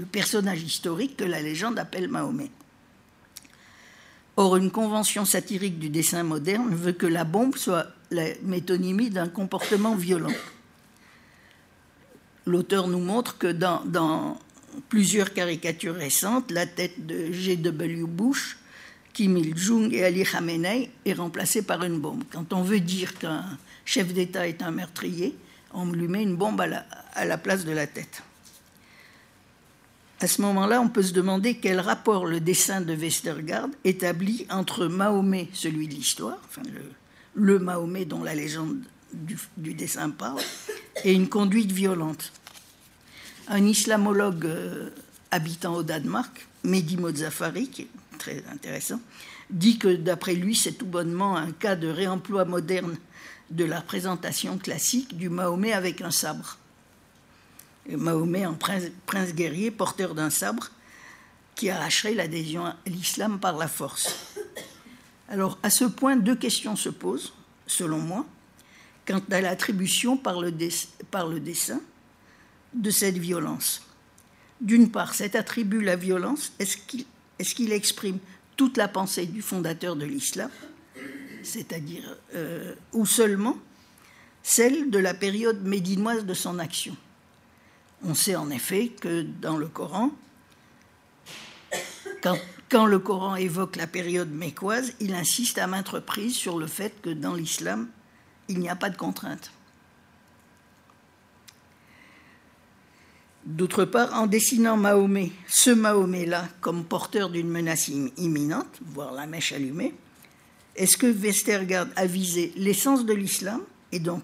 le 0.00 0.06
personnage 0.06 0.62
historique 0.62 1.18
que 1.18 1.24
la 1.24 1.42
légende 1.42 1.78
appelle 1.78 2.08
Mahomet. 2.08 2.50
Or, 4.36 4.56
une 4.56 4.70
convention 4.70 5.26
satirique 5.26 5.78
du 5.78 5.90
dessin 5.90 6.22
moderne 6.22 6.74
veut 6.74 6.92
que 6.92 7.06
la 7.06 7.24
bombe 7.24 7.56
soit 7.56 7.88
la 8.10 8.24
métonymie 8.42 9.10
d'un 9.10 9.28
comportement 9.28 9.94
violent. 9.94 10.32
L'auteur 12.46 12.88
nous 12.88 12.98
montre 12.98 13.36
que 13.36 13.52
dans, 13.52 14.38
plusieurs 14.88 15.34
caricatures 15.34 15.96
récentes, 15.96 16.50
la 16.50 16.64
tête 16.64 17.06
de 17.06 17.30
G.W. 17.30 18.04
Bush, 18.06 18.56
Kim 19.12 19.36
Il-jung 19.36 19.92
et 19.92 20.02
Ali 20.02 20.24
Khamenei 20.24 20.88
est 21.04 21.12
remplacée 21.12 21.60
par 21.60 21.84
une 21.84 22.00
bombe. 22.00 22.24
Quand 22.32 22.54
on 22.54 22.62
veut 22.62 22.80
dire 22.80 23.18
qu'un 23.18 23.44
chef 23.84 24.14
d'État 24.14 24.48
est 24.48 24.62
un 24.62 24.70
meurtrier, 24.70 25.36
on 25.74 25.92
lui 25.92 26.08
met 26.08 26.22
une 26.22 26.36
bombe 26.36 26.62
à 26.62 27.24
la, 27.26 27.38
place 27.38 27.66
de 27.66 27.72
la 27.72 27.86
tête. 27.86 28.22
À 30.22 30.26
ce 30.26 30.42
moment-là, 30.42 30.82
on 30.82 30.90
peut 30.90 31.02
se 31.02 31.14
demander 31.14 31.56
quel 31.56 31.80
rapport 31.80 32.26
le 32.26 32.40
dessin 32.40 32.82
de 32.82 32.94
Westergaard 32.94 33.70
établit 33.84 34.46
entre 34.50 34.86
Mahomet, 34.86 35.48
celui 35.54 35.88
de 35.88 35.94
l'histoire, 35.94 36.38
le, 37.34 37.58
Mahomet 37.58 38.04
dont 38.04 38.22
la 38.22 38.34
légende 38.34 38.76
du, 39.14 39.72
dessin 39.72 40.10
parle, 40.10 40.42
et 41.04 41.14
une 41.14 41.30
conduite 41.30 41.72
violente. 41.72 42.34
Un 43.48 43.64
islamologue 43.64 44.44
euh, 44.44 44.90
habitant 45.30 45.76
au 45.76 45.82
Danemark, 45.82 46.46
Mehdi 46.64 46.98
Mozafari, 46.98 47.68
qui 47.68 47.82
est 47.82 47.88
très 48.18 48.44
intéressant, 48.52 49.00
dit 49.48 49.78
que 49.78 49.88
d'après 49.88 50.34
lui, 50.34 50.54
c'est 50.54 50.72
tout 50.72 50.86
bonnement 50.86 51.38
un 51.38 51.50
cas 51.50 51.76
de 51.76 51.88
réemploi 51.88 52.44
moderne 52.44 52.98
de 53.50 53.64
la 53.64 53.80
représentation 53.80 54.58
classique 54.58 55.16
du 55.16 55.30
Mahomet 55.30 55.72
avec 55.72 56.02
un 56.02 56.10
sabre. 56.10 56.59
Mahomet 57.88 58.46
en 58.46 58.54
prince, 58.54 59.34
guerrier, 59.34 59.70
porteur 59.70 60.14
d'un 60.14 60.30
sabre, 60.30 60.70
qui 61.54 61.70
arracherait 61.70 62.14
l'adhésion 62.14 62.66
à 62.66 62.76
l'islam 62.86 63.38
par 63.38 63.56
la 63.56 63.68
force. 63.68 64.34
Alors, 65.28 65.58
à 65.62 65.70
ce 65.70 65.84
point, 65.84 66.16
deux 66.16 66.36
questions 66.36 66.76
se 66.76 66.88
posent, 66.88 67.32
selon 67.66 67.98
moi, 67.98 68.26
quant 69.06 69.20
à 69.30 69.40
l'attribution 69.40 70.16
par, 70.16 70.40
le 70.40 70.50
dessin 70.50 71.80
de 72.74 72.90
cette 72.90 73.18
violence. 73.18 73.82
D'une 74.60 74.90
part, 74.90 75.14
cet 75.14 75.34
attribut, 75.34 75.80
la 75.82 75.96
violence, 75.96 76.52
est-ce 76.58 76.76
qu'il 76.76 77.06
est 77.38 77.54
qu'il 77.54 77.72
exprime 77.72 78.18
toute 78.56 78.76
la 78.76 78.88
pensée 78.88 79.24
du 79.24 79.40
fondateur 79.40 79.96
de 79.96 80.04
l'islam 80.04 80.50
c'est-à-dire 81.42 82.16
euh, 82.34 82.74
ou 82.92 83.06
seulement 83.06 83.56
celle 84.42 84.90
de 84.90 84.98
la 84.98 85.14
période 85.14 85.62
médinoise 85.64 86.24
de 86.24 86.34
son 86.34 86.58
action? 86.58 86.96
On 88.04 88.14
sait 88.14 88.36
en 88.36 88.50
effet 88.50 88.88
que 88.88 89.22
dans 89.22 89.56
le 89.56 89.68
Coran, 89.68 90.10
quand, 92.68 92.86
le 92.86 92.98
Coran 92.98 93.36
évoque 93.36 93.76
la 93.76 93.86
période 93.86 94.30
mécoise, 94.30 94.92
il 95.00 95.14
insiste 95.14 95.58
à 95.58 95.66
maintes 95.66 95.88
reprises 95.88 96.34
sur 96.34 96.58
le 96.58 96.66
fait 96.66 97.00
que 97.02 97.10
dans 97.10 97.34
l'islam, 97.34 97.88
il 98.48 98.58
n'y 98.58 98.68
a 98.68 98.76
pas 98.76 98.90
de 98.90 98.96
contrainte. 98.96 99.50
D'autre 103.44 103.84
part, 103.84 104.14
en 104.14 104.26
dessinant 104.26 104.76
Mahomet, 104.76 105.32
ce 105.48 105.70
Mahomet-là, 105.70 106.48
comme 106.60 106.84
porteur 106.84 107.30
d'une 107.30 107.48
menace 107.48 107.88
imminente, 107.88 108.78
voire 108.84 109.12
la 109.12 109.26
mèche 109.26 109.52
allumée, 109.52 109.94
est-ce 110.76 110.96
que 110.96 111.06
Westergaard 111.06 111.88
a 111.96 112.06
visé 112.06 112.52
l'essence 112.56 113.04
de 113.04 113.12
l'islam 113.12 113.62
et 113.92 113.98
donc 113.98 114.22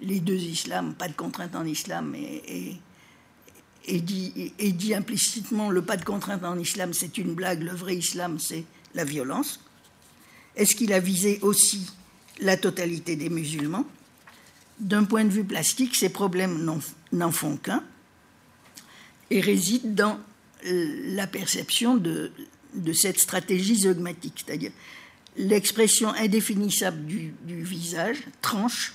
les 0.00 0.20
deux 0.20 0.36
islams, 0.36 0.94
pas 0.94 1.08
de 1.08 1.14
contrainte 1.14 1.54
en 1.54 1.64
islam 1.64 2.14
et, 2.14 2.80
dit, 4.00 4.94
implicitement 4.94 5.70
le 5.70 5.82
pas 5.82 5.96
de 5.96 6.04
contrainte 6.04 6.44
en 6.44 6.58
islam 6.58 6.92
c'est 6.92 7.18
une 7.18 7.34
blague, 7.34 7.62
le 7.62 7.72
vrai 7.72 7.96
islam 7.96 8.38
c'est 8.38 8.64
la 8.94 9.04
violence. 9.04 9.60
Est-ce 10.56 10.76
qu'il 10.76 10.92
a 10.92 11.00
visé 11.00 11.38
aussi 11.42 11.90
la 12.40 12.56
totalité 12.56 13.16
des 13.16 13.28
musulmans? 13.28 13.84
D'un 14.78 15.04
point 15.04 15.24
de 15.24 15.30
vue 15.30 15.44
plastique, 15.44 15.94
ces 15.96 16.08
problèmes 16.08 16.68
n'en 17.12 17.30
font 17.30 17.56
qu'un 17.56 17.82
et 19.30 19.40
résident 19.40 19.88
dans 19.88 20.18
la 20.64 21.26
perception 21.26 21.96
de, 21.96 22.32
de 22.74 22.92
cette 22.92 23.18
stratégie 23.18 23.76
zogmatique, 23.76 24.44
c'est-à-dire 24.44 24.72
l'expression 25.36 26.10
indéfinissable 26.10 27.04
du, 27.04 27.34
visage 27.46 28.18
tranche 28.40 28.94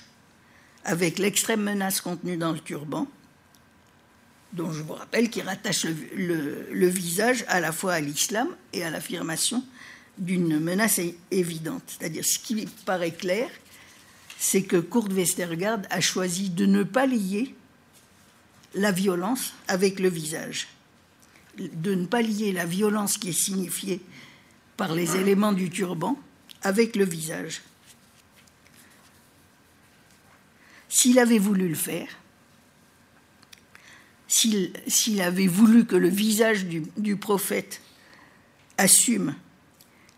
avec 0.84 1.18
l'extrême 1.18 1.62
menace 1.62 2.00
contenue 2.00 2.36
dans 2.36 2.52
le 2.52 2.60
turban, 2.60 3.06
dont 4.52 4.72
je 4.72 4.82
vous 4.82 4.94
rappelle 4.94 5.30
qu'il 5.30 5.42
rattache 5.42 5.86
le, 6.14 6.88
visage 6.88 7.44
à 7.48 7.60
la 7.60 7.72
fois 7.72 7.94
à 7.94 8.00
l'islam 8.00 8.48
et 8.72 8.82
à 8.82 8.90
l'affirmation 8.90 9.64
d'une 10.18 10.58
menace 10.58 11.00
évidente. 11.30 11.82
C'est-à-dire, 11.86 12.24
ce 12.24 12.38
qui 12.38 12.66
paraît 12.84 13.12
clair, 13.12 13.48
c'est 14.38 14.62
que 14.62 14.76
Kurt 14.76 15.12
Westergaard 15.12 15.80
a 15.90 16.00
choisi 16.00 16.50
de 16.50 16.66
ne 16.66 16.82
pas 16.82 17.06
lier 17.06 17.54
la 18.74 18.92
violence 18.92 19.54
avec 19.68 20.00
le 20.00 20.08
visage, 20.08 20.68
de 21.58 21.94
ne 21.94 22.06
pas 22.06 22.22
lier 22.22 22.52
la 22.52 22.64
violence 22.64 23.18
qui 23.18 23.30
est 23.30 23.40
signifiée 23.40 24.00
par 24.76 24.94
les 24.94 25.16
éléments 25.16 25.52
du 25.52 25.70
turban 25.70 26.18
avec 26.62 26.96
le 26.96 27.04
visage. 27.04 27.62
S'il 30.90 31.20
avait 31.20 31.38
voulu 31.38 31.68
le 31.68 31.76
faire, 31.76 32.08
s'il 34.26 35.22
avait 35.22 35.46
voulu 35.46 35.86
que 35.86 35.94
le 35.94 36.08
visage 36.08 36.66
du, 36.66 37.16
prophète 37.16 37.80
assume 38.76 39.34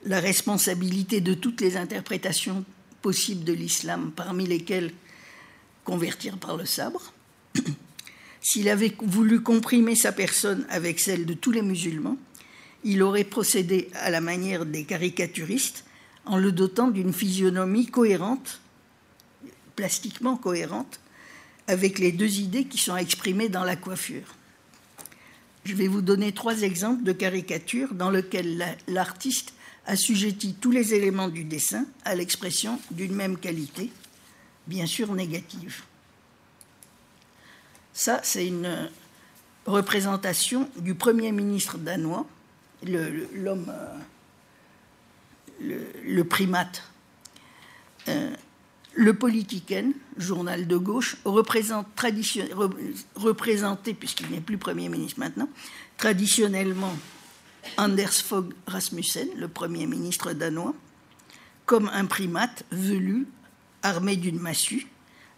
la 0.05 0.19
responsabilité 0.19 1.21
de 1.21 1.35
toutes 1.35 1.61
les 1.61 1.77
interprétations 1.77 2.65
possibles 3.03 3.45
de 3.45 3.53
l'islam, 3.53 4.13
parmi 4.17 4.47
lesquelles 4.47 4.93
convertir 5.85 6.39
par 6.39 6.57
le 6.57 6.65
sabre, 6.65 7.13
s'il 8.41 8.71
avait 8.71 8.95
voulu 9.03 9.43
comprimer 9.43 9.95
sa 9.95 10.13
personne 10.13 10.67
avec 10.71 11.01
celle 11.01 11.27
de 11.27 11.35
tous 11.35 11.51
les 11.51 11.63
musulmans, 11.63 12.17
il 12.83 13.03
aurait 13.03 13.25
procédé 13.25 13.91
à 13.95 14.09
la 14.09 14.23
manière 14.23 14.65
des 14.65 14.85
caricaturistes 14.85 15.85
en 16.25 16.39
le 16.39 16.51
dotant 16.51 16.89
d'une 16.89 17.13
physionomie 17.13 17.87
cohérente, 17.87 18.62
plastiquement 19.77 20.37
cohérente, 20.37 21.01
avec 21.67 21.99
les 21.99 22.13
deux 22.13 22.39
idées 22.41 22.65
qui 22.65 22.79
sont 22.79 22.97
exprimées 22.97 23.49
dans 23.49 23.65
la 23.65 23.77
coiffure. 23.77 24.35
Je 25.65 25.75
vais 25.75 25.89
vous 25.89 26.03
donner 26.03 26.33
trois 26.33 26.63
exemples 26.63 27.05
de 27.05 27.13
caricatures 27.13 27.95
dans 27.95 28.11
lesquelles 28.11 28.77
l'artiste 28.89 29.55
assujettit 29.87 30.55
tous 30.55 30.71
les 30.71 30.95
éléments 30.95 31.29
du 31.29 31.45
dessin 31.45 31.87
à 32.05 32.15
l'expression 32.15 32.81
d'une 32.91 33.15
même 33.15 33.39
qualité, 33.39 33.93
bien 34.67 34.87
sûr 34.87 35.13
négative. 35.15 35.83
Ça, 37.93 38.21
c'est 38.23 38.47
une 38.47 38.91
représentation 39.67 40.69
du 40.79 40.95
Premier 40.95 41.31
ministre 41.31 41.79
danois, 41.79 42.27
l'homme 42.85 43.73
euh, 45.63 45.85
le, 46.05 46.25
primate. 46.25 46.83
Euh, 48.09 48.35
le 48.95 49.15
Politiken, 49.15 49.93
journal 50.19 50.67
de 50.67 50.77
gauche, 50.77 51.17
représente 51.25 51.87
représenté, 53.15 53.95
puisqu'il 53.95 54.31
n'est 54.31 54.41
plus 54.41 54.59
Premier 54.59 54.89
ministre 54.89 55.21
maintenant, 55.21 55.49
traditionnellement 55.97 56.95
Anders 57.77 58.13
Fogh 58.13 58.53
Rasmussen, 58.67 59.29
le 59.37 59.49
Premier 59.49 59.87
ministre 59.87 60.33
danois, 60.33 60.75
comme 61.65 61.91
un 61.93 62.07
primate 62.07 62.65
velu, 62.71 63.27
armé 63.83 64.17
d'une 64.17 64.39
massue, 64.39 64.87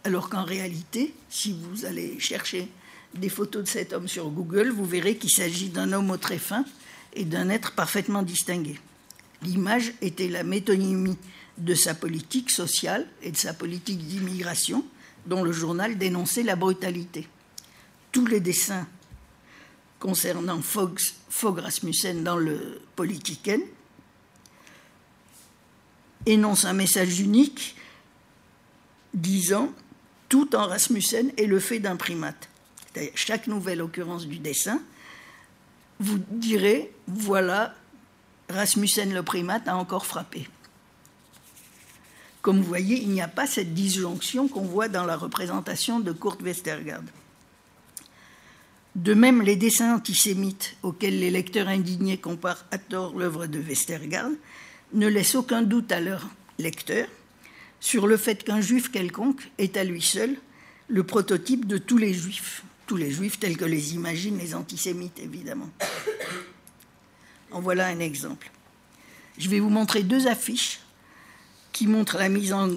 alors 0.03 0.29
qu'en 0.29 0.43
réalité, 0.43 1.13
si 1.29 1.53
vous 1.53 1.85
allez 1.85 2.19
chercher 2.19 2.67
des 3.13 3.29
photos 3.29 3.63
de 3.63 3.67
cet 3.67 3.93
homme 3.93 4.07
sur 4.07 4.29
Google, 4.29 4.69
vous 4.69 4.85
verrez 4.85 5.15
qu'il 5.15 5.31
s'agit 5.31 5.69
d'un 5.69 5.93
homme 5.93 6.11
au 6.11 6.17
très 6.17 6.37
fin 6.37 6.65
et 7.13 7.23
d'un 7.23 7.49
être 7.49 7.71
parfaitement 7.73 8.21
distingué. 8.21 8.79
L'image 9.41 9.93
était 10.01 10.27
la 10.27 10.43
métonymie 10.43 11.17
de 11.57 11.73
sa 11.73 11.93
politique 11.93 12.51
sociale 12.51 13.07
et 13.21 13.31
de 13.31 13.37
sa 13.37 13.53
politique 13.53 14.05
d'immigration, 14.05 14.85
dont 15.25 15.43
le 15.43 15.51
journal 15.51 15.97
dénonçait 15.97 16.43
la 16.43 16.55
brutalité. 16.55 17.27
Tous 18.11 18.25
les 18.25 18.39
dessins 18.39 18.87
concernant 19.99 20.61
Fogg, 20.61 20.99
Rasmussen 21.41 22.23
dans 22.23 22.37
le 22.37 22.81
Politiken 22.95 23.61
énoncent 26.25 26.65
un 26.67 26.73
message 26.73 27.19
unique 27.19 27.75
disant 29.13 29.71
tout 30.29 30.55
en 30.55 30.67
Rasmussen 30.67 31.31
est 31.37 31.45
le 31.45 31.59
fait 31.59 31.79
d'un 31.79 31.95
primate. 31.95 32.49
Chaque 33.15 33.47
nouvelle 33.47 33.81
occurrence 33.81 34.27
du 34.27 34.39
dessin, 34.39 34.81
vous 35.99 36.19
direz 36.29 36.93
voilà 37.07 37.73
Rasmussen 38.49 39.13
le 39.13 39.23
primate 39.23 39.67
a 39.67 39.75
encore 39.75 40.05
frappé. 40.05 40.47
Comme 42.45 42.57
vous 42.57 42.67
voyez, 42.67 43.01
il 43.01 43.09
n'y 43.09 43.23
a 43.23 43.27
pas 43.27 43.47
cette 43.47 43.73
disjonction 43.73 44.47
qu'on 44.47 44.61
voit 44.61 44.87
dans 44.87 45.03
la 45.03 45.17
représentation 45.17 45.99
de 45.99 46.11
Kurt 46.11 46.43
Westergaard. 46.43 47.01
De 48.93 49.15
même, 49.15 49.41
les 49.41 49.55
dessins 49.55 49.95
antisémites 49.95 50.77
auxquels 50.83 51.19
les 51.19 51.31
lecteurs 51.31 51.67
indignés 51.67 52.19
comparent 52.19 52.63
à 52.69 52.77
tort 52.77 53.17
l'œuvre 53.17 53.47
de 53.47 53.57
Westergaard 53.57 54.29
ne 54.93 55.07
laissent 55.07 55.33
aucun 55.33 55.63
doute 55.63 55.91
à 55.91 55.99
leurs 55.99 56.29
lecteurs 56.59 57.07
sur 57.79 58.05
le 58.05 58.15
fait 58.15 58.43
qu'un 58.43 58.61
juif 58.61 58.91
quelconque 58.91 59.49
est 59.57 59.75
à 59.75 59.83
lui 59.83 60.03
seul 60.03 60.35
le 60.87 61.03
prototype 61.03 61.65
de 61.65 61.79
tous 61.79 61.97
les 61.97 62.13
juifs, 62.13 62.63
tous 62.85 62.97
les 62.97 63.09
juifs 63.09 63.39
tels 63.39 63.57
que 63.57 63.65
les 63.65 63.95
imaginent 63.95 64.37
les 64.37 64.53
antisémites, 64.53 65.17
évidemment. 65.17 65.71
En 67.49 67.59
voilà 67.59 67.87
un 67.87 67.97
exemple. 67.97 68.51
Je 69.39 69.49
vais 69.49 69.59
vous 69.59 69.71
montrer 69.71 70.03
deux 70.03 70.27
affiches 70.27 70.81
qui 71.75 71.87
montrent 71.87 72.17
la 72.17 72.29
mise 72.29 72.53
en, 72.53 72.69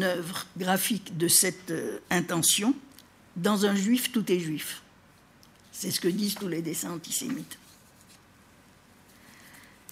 œuvre 0.00 0.46
graphique 0.56 1.18
de 1.18 1.28
cette 1.28 1.70
euh, 1.70 1.98
intention. 2.08 2.74
Dans 3.36 3.66
un 3.66 3.74
juif, 3.74 4.10
tout 4.12 4.32
est 4.32 4.40
juif. 4.40 4.80
C'est 5.72 5.90
ce 5.90 6.00
que 6.00 6.08
disent 6.08 6.36
tous 6.36 6.48
les 6.48 6.62
dessins 6.62 6.90
antisémites. 6.90 7.58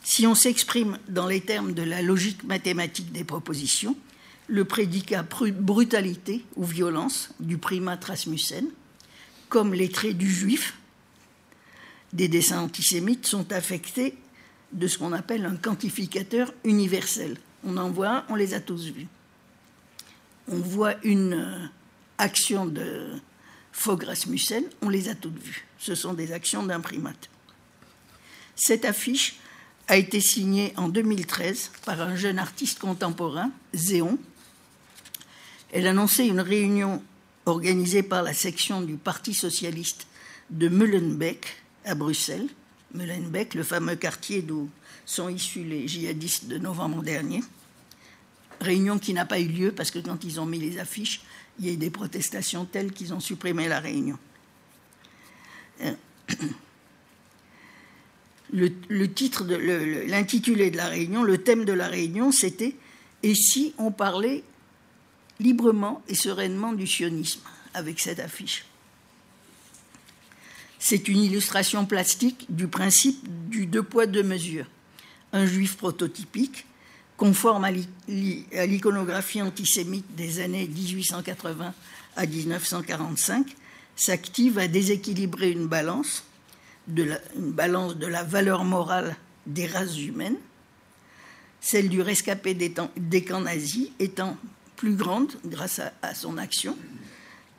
Si 0.03 0.27
on 0.27 0.35
s'exprime 0.35 0.99
dans 1.09 1.27
les 1.27 1.43
termes 1.43 1.75
de 1.75 1.83
la 1.83 2.01
logique 2.01 2.43
mathématique 2.45 3.13
des 3.13 3.23
propositions, 3.23 3.95
le 4.47 4.65
prédicat 4.65 5.23
brutalité 5.23 6.43
ou 6.57 6.65
violence 6.65 7.35
du 7.39 7.59
primat 7.59 8.01
Rasmussen, 8.03 8.71
comme 9.51 9.75
les 9.75 9.91
traits 9.91 10.17
du 10.17 10.33
juif 10.33 10.79
des 12.15 12.29
dessins 12.29 12.63
antisémites, 12.63 13.27
sont 13.27 13.53
affectés 13.53 14.15
de 14.73 14.87
ce 14.87 14.97
qu'on 14.97 15.13
appelle 15.13 15.45
un 15.45 15.57
quantificateur 15.57 16.55
universel. 16.65 17.37
On 17.67 17.77
en 17.77 17.91
voit 17.91 18.25
on 18.29 18.35
les 18.35 18.55
a 18.55 18.61
tous 18.61 18.87
vus. 18.87 19.09
On 20.49 20.57
voit 20.57 20.95
une 21.05 21.35
euh, 21.35 21.67
action 22.19 22.65
de 22.65 23.11
Fogg 23.73 24.05
Rasmussen, 24.05 24.65
on 24.81 24.89
les 24.89 25.09
a 25.09 25.15
toutes 25.15 25.39
vues. 25.39 25.67
Ce 25.79 25.95
sont 25.95 26.15
des 26.15 26.33
actions 26.33 26.63
d'un 26.63 26.81
primate. 26.81 27.29
Cette 28.55 28.85
affiche 28.85 29.37
a 29.89 29.97
été 29.97 30.21
signée 30.21 30.73
en 30.77 30.89
2013 30.89 31.73
par 31.85 32.01
un 32.01 32.17
jeune 32.17 32.39
artiste 32.39 32.79
contemporain, 32.79 33.51
Zéon, 33.75 34.19
elle 35.73 35.87
annonçait 35.87 36.27
une 36.27 36.41
réunion 36.41 37.03
organisée 37.45 38.03
par 38.03 38.23
la 38.23 38.33
section 38.33 38.81
du 38.81 38.95
Parti 38.95 39.35
socialiste 39.35 40.07
de 40.51 40.69
Mullenbeek 40.69 41.47
à 41.85 41.95
Bruxelles. 41.95 42.49
Mullenbeek, 42.95 43.55
le 43.55 43.63
fameux 43.63 43.97
quartier 43.97 44.43
d'où 44.43 44.71
sont 45.05 45.29
issus 45.29 45.65
les 45.65 45.87
djihadistes 45.87 46.47
de 46.47 46.59
novembre 46.59 47.03
dernier. 47.03 47.43
Réunion 48.61 48.99
qui 48.99 49.13
n'a 49.13 49.25
pas 49.25 49.41
eu 49.41 49.49
lieu 49.49 49.73
parce 49.73 49.91
que 49.91 49.99
quand 49.99 50.25
ils 50.25 50.41
ont 50.41 50.47
mis 50.47 50.59
les 50.59 50.79
affiches, 50.79 51.23
il 51.59 51.67
y 51.67 51.71
a 51.71 51.73
eu 51.73 51.77
des 51.77 51.91
protestations 51.91 52.65
telles 52.65 52.93
qu'ils 52.93 53.15
ont 53.15 53.21
supprimé 53.21 53.69
la 53.69 53.81
réunion. 53.81 54.19
Euh, 55.83 55.93
le, 58.53 59.07
titre 59.13 59.45
de 59.45 59.57
l'intitulé 60.09 60.71
de 60.71 60.77
la 60.77 60.87
réunion, 60.87 61.23
le 61.23 61.39
thème 61.39 61.65
de 61.65 61.73
la 61.73 61.89
réunion, 61.89 62.33
c'était 62.33 62.77
Et 63.23 63.35
si 63.35 63.75
on 63.79 63.91
parlait 63.91 64.43
librement 65.41 66.03
et 66.09 66.15
sereinement 66.15 66.73
du 66.73 66.87
sionisme 66.87 67.41
avec 67.75 68.01
cette 68.01 68.21
affiche? 68.21 68.65
C'est 70.79 71.09
une 71.09 71.23
illustration 71.23 71.87
plastique 71.87 72.47
du 72.49 72.69
principe 72.69 73.19
du 73.49 73.67
deux 73.67 73.83
poids, 73.83 74.07
deux 74.07 74.23
mesures. 74.23 74.67
Un 75.33 75.47
juif 75.47 75.77
prototypique, 75.77 76.67
conforme 77.17 77.65
à 77.65 77.71
l'iconographie 78.67 79.43
antisémite 79.43 80.15
des 80.15 80.41
années 80.41 80.67
1880 80.67 81.75
à 82.17 82.27
1945, 82.27 83.47
s'active 83.97 84.59
à 84.59 84.69
déséquilibrer 84.69 85.51
une 85.51 85.67
balance, 85.67 86.25
de 86.87 87.19
la, 88.07 88.23
valeur 88.23 88.65
morale 88.65 89.17
des 89.47 89.67
races 89.67 89.99
humaines, 89.99 90.37
celle 91.61 91.89
du 91.89 92.01
rescapé 92.01 92.55
des, 92.55 92.73
des 92.97 93.25
camps 93.25 93.41
nazis 93.41 93.89
étant 93.99 94.37
plus 94.77 94.95
grande 94.95 95.33
grâce 95.45 95.81
à, 96.03 96.15
son 96.15 96.39
action 96.39 96.77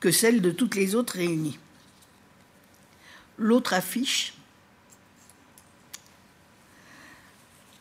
que 0.00 0.10
celle 0.10 0.40
de 0.40 0.50
toutes 0.50 0.76
les 0.76 0.94
autres 0.94 1.14
réunies. 1.14 1.58
L'autre 3.36 3.74
affiche, 3.74 4.34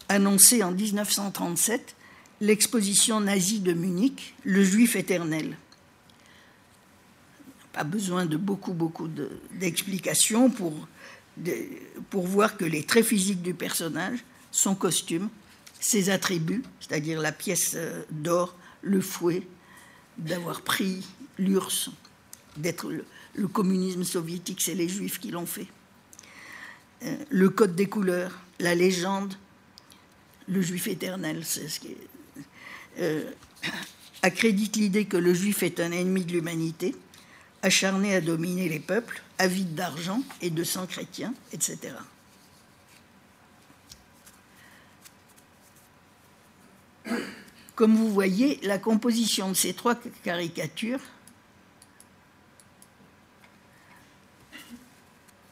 annoncée 0.10 0.64
en 0.64 0.72
1937, 0.72 1.96
l'exposition 2.42 3.20
nazie 3.20 3.60
de 3.60 3.74
Munich, 3.74 4.36
Le 4.44 4.64
Juif 4.64 4.96
éternel. 4.96 5.58
Pas 7.74 7.84
besoin 7.84 8.26
de 8.26 8.38
beaucoup, 8.38 8.74
beaucoup 8.74 9.10
d'explications 9.54 10.50
pour, 10.50 10.88
pour 12.10 12.28
voir 12.28 12.58
que 12.58 12.66
les 12.66 12.84
traits 12.84 13.06
physiques 13.06 13.42
du 13.42 13.54
personnage, 13.54 14.20
son 14.52 14.76
costume, 14.76 15.30
ses 15.80 16.10
attributs, 16.10 16.64
c'est-à-dire 16.80 17.22
la 17.22 17.32
pièce 17.32 17.74
euh, 17.76 18.04
d'or 18.10 18.56
le 18.82 19.02
fouet 19.02 19.44
d'avoir 20.18 20.62
pris 20.62 21.06
l'URSS, 21.38 21.92
d'être 22.56 22.92
le, 22.92 23.48
communisme 23.48 24.04
soviétique, 24.04 24.62
c'est 24.62 24.74
les 24.74 24.90
juifs 24.90 25.20
qui 25.20 25.30
l'ont 25.30 25.46
fait. 25.46 25.68
Euh, 27.04 27.16
le 27.30 27.50
code 27.50 27.76
des 27.76 27.88
couleurs, 27.88 28.40
la 28.60 28.74
légende, 28.74 29.36
le 30.48 30.62
juif 30.62 30.88
éternel, 30.88 31.44
c'est 31.46 31.68
ce 31.68 31.80
qui 31.80 31.96
euh, 33.00 33.30
accrédite 34.22 34.76
l'idée 34.76 35.06
que 35.06 35.18
le 35.18 35.34
juif 35.34 35.64
est 35.64 35.80
un 35.80 35.92
ennemi 35.92 36.26
de 36.26 36.32
l'humanité, 36.32 36.96
acharné 37.62 38.16
à 38.16 38.22
dominer 38.22 38.70
les 38.70 38.80
peuples, 38.80 39.22
avide 39.38 39.76
d'argent 39.76 40.22
et 40.42 40.50
de 40.50 40.64
sang 40.64 40.88
chrétien, 40.88 41.34
etc. 41.52 41.94
Comme 47.76 47.96
vous 47.96 48.12
voyez, 48.12 48.60
la 48.64 48.80
composition 48.80 49.50
de 49.50 49.54
ces 49.54 49.74
trois 49.74 49.96
caricatures 50.24 51.02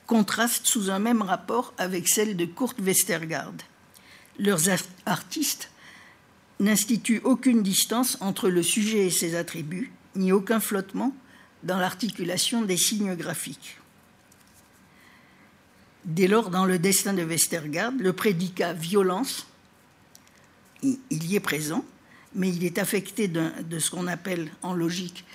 contraste 0.08 0.68
sous 0.68 0.90
un 0.90 1.00
même 1.00 1.22
rapport 1.22 1.74
avec 1.78 2.08
celle 2.08 2.36
de 2.36 2.46
Kurt 2.46 2.80
Westergaard. 2.80 3.54
Leurs 4.40 4.70
artistes 5.06 5.70
n'instituent 6.60 7.22
aucune 7.24 7.64
distance 7.64 8.18
entre 8.22 8.50
le 8.50 8.64
sujet 8.64 9.08
et 9.08 9.12
ses 9.12 9.36
attributs, 9.36 9.92
ni 10.16 10.32
aucun 10.32 10.60
flottement 10.60 11.16
dans 11.64 11.80
l'articulation 11.80 12.62
des 12.62 12.78
signes 12.78 13.16
graphiques. 13.16 13.78
Dès 16.06 16.28
lors, 16.28 16.50
dans 16.50 16.66
le 16.66 16.78
destin 16.78 17.14
de 17.14 17.24
Westergaard, 17.24 17.94
le 17.98 18.14
prédicat 18.14 18.74
violence, 18.74 19.48
il 20.84 21.00
y 21.10 21.36
est 21.36 21.40
présent, 21.40 21.84
mais 22.36 22.50
il 22.50 22.64
est 22.64 22.78
affecté 22.78 23.28
de 23.28 23.80
ce 23.80 23.90
qu'on 23.90 24.08
appelle 24.08 24.52
en 24.62 24.74
logique 24.74 25.26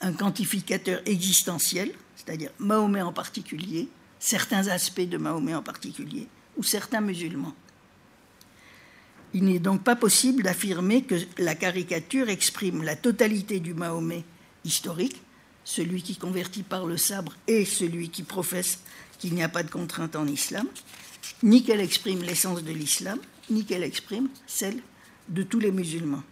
un 0.00 0.12
quantificateur 0.12 1.00
existentiel, 1.06 1.92
c'est-à-dire 2.16 2.50
Mahomet 2.58 3.02
en 3.02 3.12
particulier, 3.12 3.88
certains 4.18 4.68
aspects 4.68 5.00
de 5.00 5.16
Mahomet 5.16 5.54
en 5.54 5.62
particulier, 5.62 6.28
ou 6.56 6.62
certains 6.62 7.00
musulmans. 7.00 7.54
Il 9.34 9.44
n'est 9.44 9.58
donc 9.58 9.82
pas 9.82 9.96
possible 9.96 10.42
d'affirmer 10.42 11.02
que 11.02 11.14
la 11.38 11.54
caricature 11.54 12.28
exprime 12.28 12.82
la 12.82 12.96
totalité 12.96 13.60
du 13.60 13.72
Mahomet 13.72 14.24
historique, 14.64 15.20
celui 15.64 16.02
qui 16.02 16.16
convertit 16.16 16.62
par 16.62 16.86
le 16.86 16.96
sabre 16.96 17.34
et 17.46 17.64
celui 17.64 18.10
qui 18.10 18.24
professe 18.24 18.80
qu'il 19.18 19.34
n'y 19.34 19.42
a 19.42 19.48
pas 19.48 19.62
de 19.62 19.70
contrainte 19.70 20.16
en 20.16 20.26
islam, 20.26 20.66
ni 21.42 21.64
qu'elle 21.64 21.80
exprime 21.80 22.22
l'essence 22.22 22.62
de 22.62 22.72
l'islam, 22.72 23.18
ni 23.48 23.64
qu'elle 23.64 23.84
exprime 23.84 24.28
celle 24.46 24.80
de 25.28 25.42
tous 25.42 25.60
les 25.60 25.72
musulmans. 25.72 26.22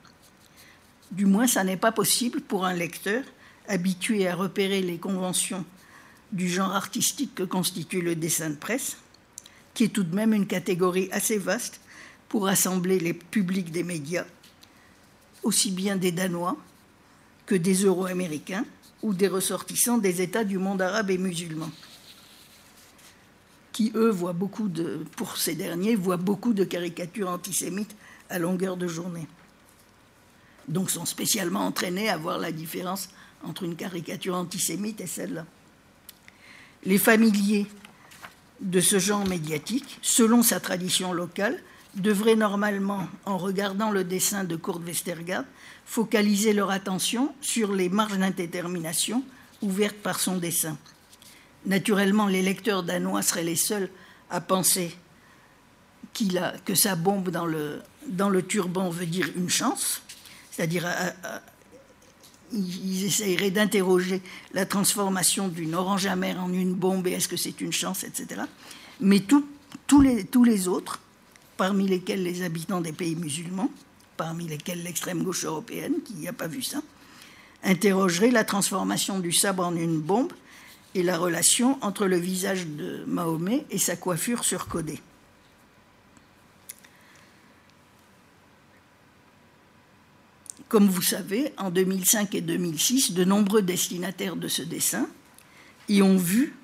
Du 1.10 1.26
moins, 1.26 1.46
ça 1.46 1.64
n'est 1.64 1.76
pas 1.76 1.92
possible 1.92 2.40
pour 2.40 2.66
un 2.66 2.74
lecteur 2.74 3.24
habitué 3.68 4.28
à 4.28 4.34
repérer 4.34 4.82
les 4.82 4.98
conventions 4.98 5.64
du 6.32 6.48
genre 6.48 6.72
artistique 6.72 7.34
que 7.34 7.42
constitue 7.42 8.02
le 8.02 8.14
dessin 8.14 8.50
de 8.50 8.56
presse, 8.56 8.96
qui 9.74 9.84
est 9.84 9.88
tout 9.88 10.04
de 10.04 10.14
même 10.14 10.34
une 10.34 10.46
catégorie 10.46 11.08
assez 11.12 11.38
vaste 11.38 11.79
pour 12.30 12.46
rassembler 12.46 12.98
les 12.98 13.12
publics 13.12 13.70
des 13.70 13.82
médias, 13.82 14.24
aussi 15.42 15.70
bien 15.70 15.96
des 15.96 16.12
Danois 16.12 16.56
que 17.44 17.54
des 17.54 17.84
Euro-Américains 17.84 18.64
ou 19.02 19.12
des 19.12 19.28
ressortissants 19.28 19.98
des 19.98 20.22
États 20.22 20.44
du 20.44 20.56
monde 20.56 20.80
arabe 20.80 21.10
et 21.10 21.18
musulman, 21.18 21.70
qui, 23.72 23.92
eux, 23.94 24.10
voient 24.10 24.32
beaucoup 24.32 24.68
de, 24.68 25.04
pour 25.16 25.36
ces 25.36 25.54
derniers, 25.54 25.94
voient 25.94 26.16
beaucoup 26.16 26.54
de 26.54 26.64
caricatures 26.64 27.28
antisémites 27.28 27.94
à 28.30 28.38
longueur 28.38 28.78
de 28.78 28.86
journée 28.86 29.26
donc 30.70 30.90
sont 30.90 31.04
spécialement 31.04 31.66
entraînés 31.66 32.08
à 32.08 32.16
voir 32.16 32.38
la 32.38 32.52
différence 32.52 33.10
entre 33.44 33.64
une 33.64 33.76
caricature 33.76 34.36
antisémite 34.36 35.00
et 35.00 35.06
celle-là. 35.06 35.44
Les 36.84 36.98
familiers 36.98 37.66
de 38.60 38.80
ce 38.80 38.98
genre 38.98 39.26
médiatique, 39.26 39.98
selon 40.00 40.42
sa 40.42 40.60
tradition 40.60 41.12
locale, 41.12 41.60
devraient 41.94 42.36
normalement, 42.36 43.08
en 43.24 43.36
regardant 43.36 43.90
le 43.90 44.04
dessin 44.04 44.44
de 44.44 44.56
Kurt 44.56 44.82
Westergaard, 44.84 45.44
focaliser 45.84 46.52
leur 46.52 46.70
attention 46.70 47.34
sur 47.40 47.72
les 47.72 47.88
marges 47.88 48.18
d'indétermination 48.18 49.24
ouvertes 49.62 49.96
par 49.96 50.20
son 50.20 50.36
dessin. 50.36 50.78
Naturellement, 51.66 52.26
les 52.26 52.42
lecteurs 52.42 52.82
danois 52.82 53.22
seraient 53.22 53.44
les 53.44 53.56
seuls 53.56 53.90
à 54.30 54.40
penser 54.40 54.96
que 56.64 56.74
sa 56.74 56.96
bombe 56.96 57.30
dans 57.30 57.46
le, 57.46 57.82
dans 58.06 58.28
le 58.28 58.42
turban 58.42 58.90
veut 58.90 59.06
dire 59.06 59.28
une 59.36 59.50
chance, 59.50 60.02
c'est-à-dire 60.50 60.86
ils 62.52 63.04
essaieraient 63.04 63.50
d'interroger 63.50 64.22
la 64.52 64.66
transformation 64.66 65.48
d'une 65.48 65.74
orange 65.74 66.06
amère 66.06 66.42
en 66.42 66.52
une 66.52 66.74
bombe 66.74 67.06
et 67.06 67.12
est-ce 67.12 67.28
que 67.28 67.36
c'est 67.36 67.60
une 67.60 67.72
chance, 67.72 68.04
etc. 68.04 68.42
Mais 69.00 69.22
les, 70.00 70.24
tous 70.24 70.44
les 70.44 70.68
autres, 70.68 71.00
parmi 71.60 71.86
lesquels 71.86 72.22
les 72.22 72.40
habitants 72.40 72.80
des 72.80 72.94
pays 72.94 73.16
musulmans, 73.16 73.70
parmi 74.16 74.48
lesquels 74.48 74.82
l'extrême 74.82 75.22
gauche 75.22 75.44
européenne, 75.44 75.96
qui 76.02 76.14
n'y 76.14 76.26
a 76.26 76.32
pas 76.32 76.46
vu 76.46 76.62
ça, 76.62 76.80
interrogeraient 77.62 78.30
la 78.30 78.44
transformation 78.44 79.18
du 79.18 79.30
sabre 79.30 79.66
en 79.66 79.76
une 79.76 80.00
bombe 80.00 80.32
et 80.94 81.02
la 81.02 81.18
relation 81.18 81.76
entre 81.82 82.06
le 82.06 82.16
visage 82.16 82.66
de 82.66 83.04
Mahomet 83.06 83.66
et 83.68 83.76
sa 83.76 83.94
coiffure 83.94 84.42
surcodée. 84.42 85.02
Comme 90.70 90.88
vous 90.88 91.02
savez, 91.02 91.52
en 91.58 91.68
2005 91.68 92.34
et 92.36 92.40
2006, 92.40 93.12
de 93.12 93.24
nombreux 93.24 93.60
destinataires 93.60 94.36
de 94.36 94.48
ce 94.48 94.62
dessin 94.62 95.06
y 95.90 96.00
ont 96.00 96.16
vu, 96.16 96.56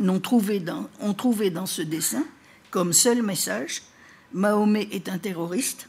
ont 0.00 0.18
trouvé 0.18 0.60
dans, 0.60 0.88
ont 1.00 1.12
trouvé 1.12 1.50
dans 1.50 1.66
ce 1.66 1.82
dessin 1.82 2.24
comme 2.70 2.94
seul 2.94 3.22
message 3.22 3.82
Mahomet 4.34 4.88
est 4.92 5.08
un 5.08 5.18
terroriste, 5.18 5.88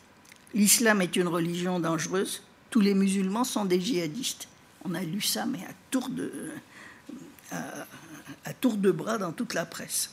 l'islam 0.54 1.02
est 1.02 1.18
une 1.18 1.28
religion 1.28 1.80
dangereuse, 1.80 2.42
tous 2.70 2.80
les 2.80 2.94
musulmans 2.94 3.44
sont 3.44 3.66
des 3.66 3.82
djihadistes. 3.82 4.48
On 4.86 4.96
a 4.96 5.02
lu 5.02 5.20
ça, 5.20 5.46
mais 5.46 5.60
à 5.60 5.74
tour 5.92 6.10
de, 6.10 6.32
à 7.52 8.54
tour 8.54 8.78
de 8.78 8.92
bras 8.92 9.18
dans 9.18 9.32
toute 9.32 9.54
la 9.54 9.66
presse. 9.66 10.12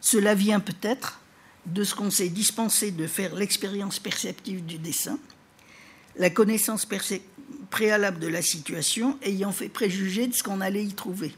Cela 0.00 0.34
vient 0.34 0.60
peut-être 0.60 1.20
de 1.66 1.84
ce 1.84 1.94
qu'on 1.94 2.10
s'est 2.10 2.30
dispensé 2.30 2.90
de 2.90 3.06
faire 3.06 3.34
l'expérience 3.34 3.98
perceptive 3.98 4.64
du 4.64 4.78
dessin 4.78 5.18
la 6.16 6.30
connaissance 6.30 6.86
préalable 7.70 8.18
de 8.18 8.26
la 8.26 8.42
situation 8.42 9.18
ayant 9.22 9.52
fait 9.52 9.68
préjuger 9.68 10.26
de 10.26 10.34
ce 10.34 10.42
qu'on 10.42 10.60
allait 10.60 10.84
y 10.84 10.92
trouver. 10.92 11.34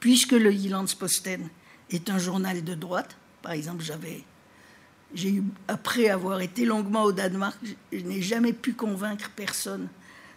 Puisque 0.00 0.32
le 0.32 0.52
Posten 0.98 1.48
est 1.90 2.10
un 2.10 2.18
journal 2.18 2.62
de 2.62 2.74
droite, 2.74 3.16
par 3.42 3.52
exemple, 3.52 3.82
j'avais, 3.82 4.22
après 5.68 6.08
avoir 6.08 6.40
été 6.40 6.64
longuement 6.64 7.04
au 7.04 7.12
Danemark, 7.12 7.58
je 7.92 7.98
n'ai 8.00 8.22
jamais 8.22 8.52
pu 8.52 8.74
convaincre 8.74 9.30
personne 9.34 9.88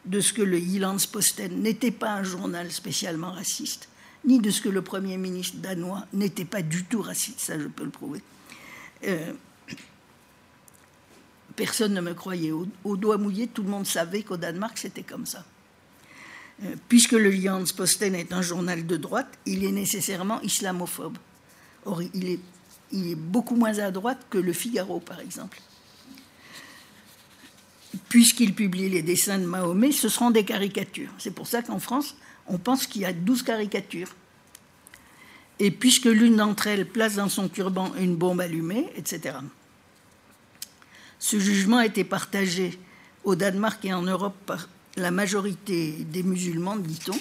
de 0.06 0.20
ce 0.20 0.34
que 0.34 0.42
le 0.42 0.60
Posten 1.12 1.62
n'était 1.62 1.92
pas 1.92 2.14
un 2.14 2.24
journal 2.24 2.72
spécialement 2.72 3.32
raciste, 3.32 3.90
ni 4.26 4.40
de 4.40 4.50
ce 4.50 4.62
que 4.62 4.70
le 4.70 4.82
Premier 4.82 5.18
ministre 5.18 5.58
danois 5.58 6.06
n'était 6.14 6.46
pas 6.46 6.62
du 6.62 6.86
tout 6.86 7.02
raciste, 7.02 7.40
ça 7.40 7.60
je 7.60 7.68
peux 7.68 7.84
le 7.84 7.92
prouver. 7.92 8.22
Euh, 9.06 9.34
personne 11.56 11.94
ne 11.94 12.02
me 12.02 12.14
croyait. 12.14 12.52
Au, 12.52 12.98
doigt 12.98 13.18
mouillé, 13.18 13.48
tout 13.48 13.64
le 13.64 13.70
monde 13.70 13.86
savait 13.86 14.24
qu'au 14.24 14.38
Danemark, 14.38 14.78
c'était 14.78 15.04
comme 15.04 15.26
ça. 15.26 15.44
Euh, 16.64 16.76
puisque 16.88 17.14
le 17.14 17.32
Posten 17.76 18.16
est 18.16 18.32
un 18.34 18.42
journal 18.42 18.86
de 18.86 18.98
droite, 18.98 19.38
il 19.46 19.64
est 19.64 19.72
nécessairement 19.72 20.42
islamophobe. 20.42 21.18
Or, 21.86 22.02
il 22.02 22.30
est, 22.30 22.40
il 22.92 23.12
est 23.12 23.16
beaucoup 23.16 23.56
moins 23.56 23.78
à 23.80 23.92
droite 23.92 24.26
que 24.30 24.38
le 24.38 24.54
Figaro, 24.54 25.00
par 25.00 25.20
exemple. 25.20 25.60
Puisqu'il 28.10 28.54
publie 28.54 28.90
les 28.90 29.02
dessins 29.02 29.38
de 29.38 29.46
Mahomet, 29.46 29.92
ce 29.92 30.10
seront 30.10 30.32
des 30.32 30.46
caricatures. 30.46 31.12
C'est 31.18 31.32
pour 31.32 31.48
ça 31.48 31.62
qu'en 31.62 31.80
France, 31.80 32.16
on 32.48 32.58
pense 32.58 32.88
qu'il 32.88 33.02
y 33.02 33.06
a 33.06 33.14
12 33.14 33.44
caricatures. 33.44 34.16
Et 35.60 35.72
puisque 35.72 36.06
l'une 36.06 36.38
d'entre 36.38 36.68
elles 36.68 36.88
place 36.88 37.16
dans 37.16 37.30
son 37.30 37.48
turban 37.48 37.92
une 38.00 38.16
bombe 38.16 38.42
allumée, 38.42 38.90
etc. 38.96 39.36
Ce 41.20 41.40
jugement 41.40 41.78
a 41.78 41.86
été 41.86 42.04
partagé 42.04 42.80
au 43.24 43.36
Danemark 43.36 43.84
et 43.86 43.94
en 43.94 44.02
Europe 44.02 44.36
par 44.46 44.68
la 44.98 45.12
majorité 45.12 45.92
des 46.10 46.24
musulmans, 46.24 46.78
dit-on, 46.78 47.18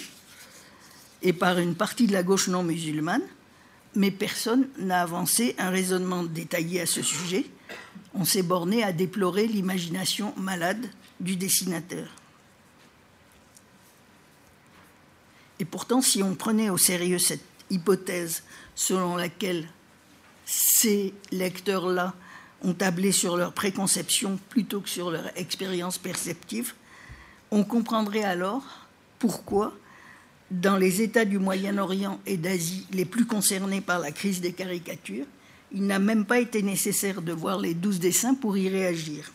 et 1.23 1.33
par 1.33 1.59
une 1.59 1.75
partie 1.75 2.07
de 2.07 2.13
la 2.13 2.23
gauche 2.23 2.49
non 2.49 2.63
musulmane, 2.63 3.23
mais 3.95 4.11
personne 4.11 4.69
n'a 4.79 5.03
avancé 5.03 5.55
un 5.59 5.71
raisonnement 5.71 6.23
détaillé 6.23 6.81
à 6.81 6.87
ce 6.87 7.03
sujet. 7.03 7.47
On 8.15 8.25
s'est 8.25 8.43
borné 8.43 8.83
à 8.83 8.93
déplorer 8.93 9.47
l'imagination 9.47 10.33
malade 10.37 10.91
du 11.19 11.37
dessinateur. 11.37 12.09
Et 15.59 15.65
pourtant, 15.65 16.01
si 16.01 16.23
on 16.23 16.35
prenait 16.35 16.71
au 16.71 16.79
sérieux 16.79 17.19
cette 17.19 17.45
hypothèse 17.69 18.43
selon 18.75 19.17
laquelle 19.17 19.69
ces 20.47 21.15
lecteurs-là 21.31 22.15
ont 22.63 22.75
tablé 22.75 23.13
sur 23.13 23.37
leur 23.37 23.53
préconception 23.53 24.39
plutôt 24.49 24.81
que 24.81 24.89
sur 24.89 25.11
leur 25.11 25.37
expérience 25.37 25.99
perceptive, 25.99 26.75
on 27.51 27.65
comprendrait 27.65 28.25
alors 28.25 28.65
pourquoi, 29.19 29.73
dans 30.51 30.77
les 30.77 31.01
États 31.01 31.25
du 31.25 31.39
Moyen-Orient 31.39 32.21
et 32.27 32.37
d'Asie 32.37 32.87
les 32.93 33.05
plus 33.05 33.25
concernés 33.25 33.81
par 33.81 33.99
la 33.99 34.11
crise 34.11 34.41
des 34.41 34.53
caricatures, 34.53 35.27
il 35.73 35.87
n'a 35.87 36.01
même 36.01 36.25
pas 36.25 36.41
été 36.41 36.63
nécessaire 36.63 37.23
de 37.23 37.33
voir 37.33 37.61
les 37.61 37.75
douze 37.75 38.01
dessins 38.01 38.35
pour 38.35 38.57
y 38.59 38.69
réagir, 38.69 39.33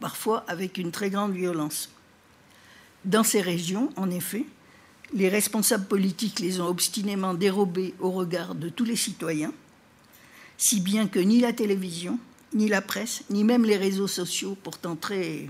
parfois 0.00 0.44
avec 0.48 0.76
une 0.76 0.90
très 0.90 1.08
grande 1.08 1.32
violence. 1.32 1.90
Dans 3.04 3.24
ces 3.24 3.40
régions, 3.40 3.90
en 3.96 4.10
effet, 4.10 4.44
les 5.14 5.28
responsables 5.28 5.86
politiques 5.86 6.40
les 6.40 6.60
ont 6.60 6.68
obstinément 6.68 7.34
dérobés 7.34 7.94
au 7.98 8.10
regard 8.10 8.54
de 8.54 8.68
tous 8.68 8.84
les 8.84 8.96
citoyens, 8.96 9.52
si 10.58 10.80
bien 10.80 11.08
que 11.08 11.18
ni 11.18 11.40
la 11.40 11.52
télévision, 11.52 12.18
ni 12.54 12.68
la 12.68 12.82
presse, 12.82 13.24
ni 13.30 13.42
même 13.42 13.64
les 13.64 13.78
réseaux 13.78 14.06
sociaux, 14.06 14.56
pourtant 14.62 14.96
très, 14.96 15.48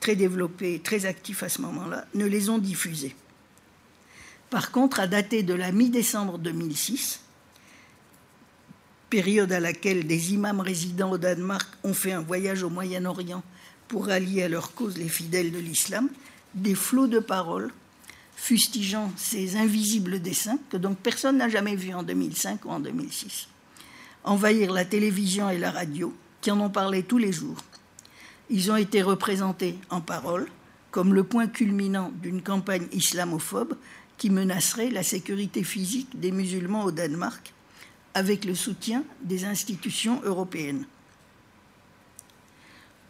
très 0.00 0.16
développés, 0.16 0.80
très 0.80 1.06
actifs 1.06 1.44
à 1.44 1.48
ce 1.48 1.62
moment-là, 1.62 2.06
ne 2.14 2.26
les 2.26 2.50
ont 2.50 2.58
diffusés. 2.58 3.14
Par 4.52 4.70
contre, 4.70 5.00
à 5.00 5.06
dater 5.06 5.42
de 5.42 5.54
la 5.54 5.72
mi-décembre 5.72 6.36
2006, 6.36 7.20
période 9.08 9.50
à 9.50 9.60
laquelle 9.60 10.06
des 10.06 10.34
imams 10.34 10.60
résidents 10.60 11.12
au 11.12 11.16
Danemark 11.16 11.66
ont 11.84 11.94
fait 11.94 12.12
un 12.12 12.20
voyage 12.20 12.62
au 12.62 12.68
Moyen-Orient 12.68 13.42
pour 13.88 14.08
rallier 14.08 14.42
à 14.42 14.50
leur 14.50 14.74
cause 14.74 14.98
les 14.98 15.08
fidèles 15.08 15.52
de 15.52 15.58
l'islam, 15.58 16.10
des 16.52 16.74
flots 16.74 17.06
de 17.06 17.18
paroles 17.18 17.70
fustigeant 18.36 19.10
ces 19.16 19.56
invisibles 19.56 20.20
dessins 20.20 20.58
que 20.68 20.76
donc 20.76 20.98
personne 20.98 21.38
n'a 21.38 21.48
jamais 21.48 21.74
vus 21.74 21.94
en 21.94 22.02
2005 22.02 22.66
ou 22.66 22.72
en 22.72 22.80
2006 22.80 23.48
envahir 24.22 24.70
la 24.70 24.84
télévision 24.84 25.48
et 25.48 25.56
la 25.56 25.70
radio 25.70 26.14
qui 26.42 26.50
en 26.50 26.60
ont 26.60 26.68
parlé 26.68 27.02
tous 27.02 27.16
les 27.16 27.32
jours. 27.32 27.56
Ils 28.50 28.70
ont 28.70 28.76
été 28.76 29.00
représentés 29.00 29.78
en 29.88 30.02
parole 30.02 30.46
comme 30.90 31.14
le 31.14 31.24
point 31.24 31.46
culminant 31.46 32.12
d'une 32.22 32.42
campagne 32.42 32.86
islamophobe 32.92 33.76
qui 34.22 34.30
menacerait 34.30 34.90
la 34.90 35.02
sécurité 35.02 35.64
physique 35.64 36.20
des 36.20 36.30
musulmans 36.30 36.84
au 36.84 36.92
Danemark 36.92 37.52
avec 38.14 38.44
le 38.44 38.54
soutien 38.54 39.02
des 39.20 39.44
institutions 39.44 40.20
européennes. 40.22 40.86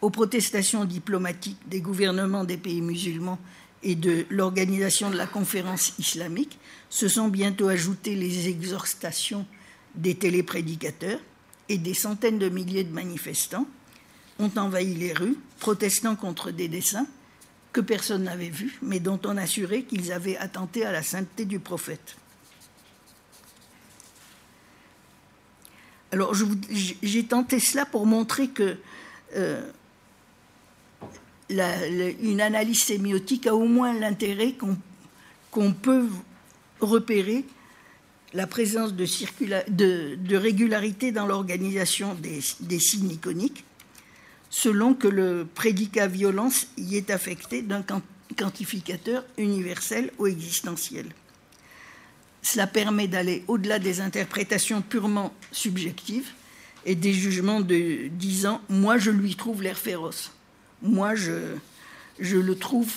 Aux 0.01 0.09
protestations 0.09 0.85
diplomatiques 0.85 1.69
des 1.69 1.81
gouvernements 1.81 2.45
des 2.45 2.57
pays 2.57 2.81
musulmans 2.81 3.37
et 3.83 3.93
de 3.93 4.25
l'organisation 4.31 5.11
de 5.11 5.15
la 5.15 5.27
conférence 5.27 5.93
islamique 5.99 6.57
se 6.89 7.07
sont 7.07 7.27
bientôt 7.27 7.67
ajoutées 7.67 8.15
les 8.15 8.47
exhortations 8.47 9.45
des 9.93 10.15
téléprédicateurs 10.15 11.19
et 11.69 11.77
des 11.77 11.93
centaines 11.93 12.39
de 12.39 12.49
milliers 12.49 12.85
de 12.85 12.91
manifestants 12.91 13.67
ont 14.39 14.51
envahi 14.57 14.95
les 14.95 15.13
rues, 15.13 15.37
protestant 15.59 16.15
contre 16.15 16.49
des 16.49 16.69
dessins 16.69 17.05
que 17.73 17.81
personne 17.81 18.23
n'avait 18.23 18.49
vus, 18.49 18.77
mais 18.81 18.99
dont 18.99 19.19
on 19.25 19.35
assurait 19.35 19.81
qu'ils 19.81 20.11
avaient 20.11 20.37
attenté 20.37 20.85
à 20.85 20.91
la 20.91 21.01
sainteté 21.01 21.45
du 21.45 21.59
prophète. 21.59 22.15
Alors, 26.11 26.35
j'ai 27.01 27.25
tenté 27.25 27.59
cela 27.59 27.87
pour 27.87 28.05
montrer 28.05 28.49
que 28.49 28.77
euh, 29.35 29.67
une 31.49 32.39
analyse 32.39 32.83
sémiotique 32.83 33.47
a 33.47 33.55
au 33.55 33.65
moins 33.65 33.93
l'intérêt 33.93 34.53
qu'on 35.49 35.73
peut 35.73 36.07
repérer 36.79 37.45
la 38.33 38.47
présence 38.47 38.93
de, 38.93 40.35
régularité 40.37 41.11
dans 41.11 41.25
l'organisation 41.25 42.15
des, 42.15 42.79
signes 42.79 43.11
iconiques, 43.11 43.63
selon 44.53 44.93
que 44.93 45.07
le 45.07 45.47
prédicat 45.55 46.05
violence 46.05 46.67
y 46.77 46.95
est 46.95 47.09
affecté 47.09 47.63
d'un 47.63 47.83
quantificateur 48.37 49.25
universel 49.39 50.11
ou 50.19 50.27
existentiel. 50.27 51.07
Cela 52.43 52.67
permet 52.67 53.07
d'aller 53.07 53.43
au-delà 53.47 53.79
des 53.79 53.99
interprétations 53.99 54.83
purement 54.83 55.33
subjectives 55.51 56.29
et 56.85 56.93
des 56.93 57.13
jugements 57.13 57.61
de 57.61 58.09
disant 58.09 58.61
moi 58.69 58.99
je 58.99 59.09
lui 59.09 59.35
trouve 59.35 59.63
l'air 59.63 59.77
féroce, 59.77 60.31
moi 60.83 61.15
je, 61.15 61.57
le 62.19 62.55
trouve, 62.55 62.93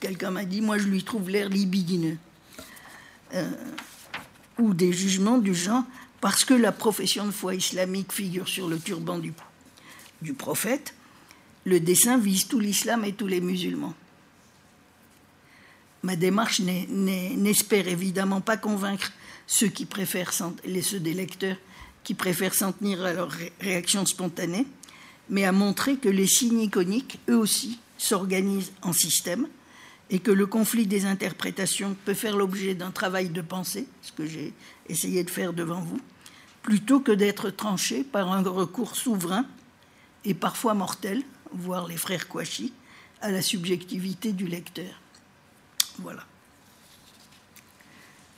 quelqu'un 0.00 0.30
m'a 0.30 0.46
dit 0.46 0.62
moi 0.62 0.78
je 0.78 0.86
lui 0.86 1.04
trouve 1.04 1.28
l'air 1.28 1.50
libidineux, 1.50 2.16
euh, 3.34 3.50
ou 4.58 4.72
des 4.72 4.94
jugements 4.94 5.36
du 5.36 5.54
genre 5.54 5.84
parce 6.22 6.46
que 6.46 6.54
la 6.54 6.72
profession 6.72 7.26
de 7.26 7.30
foi 7.30 7.54
islamique 7.54 8.10
figure 8.10 8.48
sur 8.48 8.68
le 8.68 8.78
turban 8.78 9.18
du, 9.18 9.34
du 10.24 10.34
prophète, 10.34 10.94
le 11.64 11.78
dessin 11.78 12.18
vise 12.18 12.48
tout 12.48 12.58
l'islam 12.58 13.04
et 13.04 13.12
tous 13.12 13.28
les 13.28 13.40
musulmans. 13.40 13.94
Ma 16.02 16.16
démarche 16.16 16.60
n'espère 16.60 17.86
évidemment 17.86 18.40
pas 18.40 18.56
convaincre 18.56 19.12
ceux 19.46 19.68
qui 19.68 19.86
préfèrent 19.86 20.32
ceux 20.32 21.00
des 21.00 21.14
lecteurs 21.14 21.56
qui 22.02 22.14
préfèrent 22.14 22.54
s'en 22.54 22.72
tenir 22.72 23.02
à 23.04 23.12
leur 23.12 23.30
réaction 23.60 24.04
spontanée, 24.04 24.66
mais 25.30 25.44
à 25.44 25.52
montrer 25.52 25.96
que 25.96 26.10
les 26.10 26.26
signes 26.26 26.60
iconiques, 26.60 27.18
eux 27.30 27.38
aussi, 27.38 27.78
s'organisent 27.96 28.72
en 28.82 28.92
système 28.92 29.46
et 30.10 30.18
que 30.18 30.30
le 30.30 30.46
conflit 30.46 30.86
des 30.86 31.06
interprétations 31.06 31.96
peut 32.04 32.12
faire 32.12 32.36
l'objet 32.36 32.74
d'un 32.74 32.90
travail 32.90 33.30
de 33.30 33.40
pensée, 33.40 33.86
ce 34.02 34.12
que 34.12 34.26
j'ai 34.26 34.52
essayé 34.90 35.24
de 35.24 35.30
faire 35.30 35.54
devant 35.54 35.80
vous, 35.80 35.98
plutôt 36.62 37.00
que 37.00 37.12
d'être 37.12 37.48
tranché 37.48 38.04
par 38.04 38.30
un 38.30 38.42
recours 38.42 38.96
souverain 38.96 39.46
et 40.24 40.34
parfois 40.34 40.74
mortel, 40.74 41.22
voire 41.52 41.86
les 41.86 41.96
frères 41.96 42.28
Kouachi, 42.28 42.72
à 43.20 43.30
la 43.30 43.42
subjectivité 43.42 44.32
du 44.32 44.46
lecteur. 44.46 45.00
Voilà. 45.98 46.24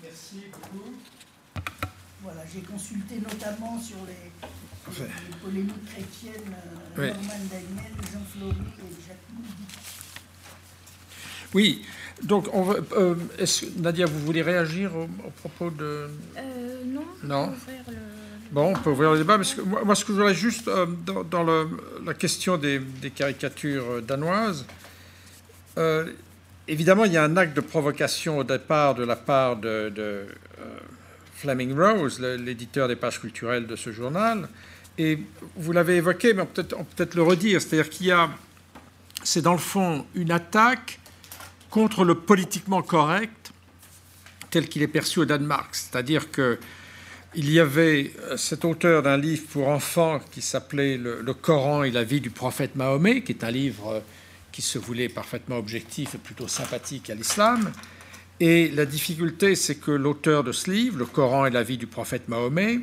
Merci 0.02 0.42
beaucoup. 0.52 0.92
Voilà, 2.22 2.42
j'ai 2.52 2.60
consulté 2.60 3.16
notamment 3.18 3.80
sur 3.80 3.98
les, 4.06 5.06
polémiques 5.42 5.84
chrétiennes 5.86 6.54
euh, 6.98 7.08
Norman 7.08 7.44
Daniel, 7.50 7.92
Jean 8.12 8.24
Fleury 8.32 8.56
et 8.78 9.06
Jacques 9.06 9.16
Oui, 11.54 11.84
donc 12.22 12.48
on 12.52 12.62
va, 12.62 12.76
euh, 12.92 13.14
Nadia, 13.76 14.06
vous 14.06 14.20
voulez 14.20 14.42
réagir 14.42 14.96
au, 14.96 15.08
propos 15.30 15.70
de. 15.70 16.10
Euh, 16.36 16.84
non. 16.84 17.06
Non. 17.22 17.52
Bon, 18.50 18.72
on 18.72 18.72
peut 18.74 18.90
ouvrir 18.90 19.12
le 19.12 19.18
débat, 19.18 19.38
que 19.38 19.60
moi, 19.60 19.94
ce 19.94 20.04
que 20.04 20.12
je 20.12 20.18
voudrais 20.18 20.34
juste, 20.34 20.70
dans, 21.30 21.44
la 22.04 22.14
question 22.14 22.56
des, 22.56 22.80
caricatures 23.14 24.02
danoises, 24.02 24.66
évidemment, 26.68 27.04
il 27.04 27.12
y 27.12 27.16
a 27.16 27.24
un 27.24 27.36
acte 27.36 27.54
de 27.54 27.60
provocation 27.60 28.38
au 28.38 28.44
départ 28.44 28.94
de 28.94 29.04
la 29.04 29.16
part 29.16 29.56
de, 29.56 29.92
euh, 29.98 30.26
Fleming 31.34 31.78
Rose, 31.78 32.20
l'éditeur 32.20 32.88
des 32.88 32.96
pages 32.96 33.20
culturelles 33.20 33.66
de 33.66 33.76
ce 33.76 33.92
journal. 33.92 34.48
Et 34.98 35.18
vous 35.56 35.72
l'avez 35.72 35.96
évoqué, 35.96 36.32
mais 36.32 36.42
on 36.42 36.46
peut 36.46 36.62
peut-être 36.62 37.14
le 37.14 37.22
redire. 37.22 37.60
C'est-à-dire 37.60 37.90
qu'il 37.90 38.06
y 38.06 38.12
a, 38.12 38.30
c'est 39.22 39.42
dans 39.42 39.52
le 39.52 39.58
fond 39.58 40.06
une 40.14 40.30
attaque 40.30 40.98
contre 41.68 42.04
le 42.04 42.14
politiquement 42.14 42.80
correct 42.80 43.52
tel 44.50 44.68
qu'il 44.68 44.80
est 44.80 44.88
perçu 44.88 45.18
au 45.18 45.24
Danemark. 45.26 45.74
C'est-à-dire 45.74 46.30
que 46.30 46.58
il 47.36 47.50
y 47.50 47.60
avait 47.60 48.12
euh, 48.22 48.36
cet 48.36 48.64
auteur 48.64 49.02
d'un 49.02 49.18
livre 49.18 49.44
pour 49.52 49.68
enfants 49.68 50.20
qui 50.32 50.40
s'appelait 50.40 50.96
le, 50.96 51.20
le, 51.20 51.34
Coran 51.34 51.84
et 51.84 51.90
la 51.90 52.02
vie 52.02 52.20
du 52.20 52.30
prophète 52.30 52.74
Mahomet, 52.76 53.22
qui 53.22 53.32
est 53.32 53.44
un 53.44 53.50
livre 53.50 54.02
qui 54.52 54.62
se 54.62 54.78
voulait 54.78 55.10
parfaitement 55.10 55.58
objectif 55.58 56.14
et 56.14 56.18
plutôt 56.18 56.48
sympathique 56.48 57.10
à 57.10 57.14
l'islam. 57.14 57.70
Et 58.40 58.68
la 58.70 58.86
difficulté, 58.86 59.54
c'est 59.54 59.76
que 59.76 59.90
l'auteur 59.90 60.44
de 60.44 60.52
ce 60.52 60.70
livre, 60.70 60.98
Le 60.98 61.04
Coran 61.04 61.44
et 61.44 61.50
la 61.50 61.62
vie 61.62 61.76
du 61.76 61.86
prophète 61.86 62.28
Mahomet, 62.28 62.80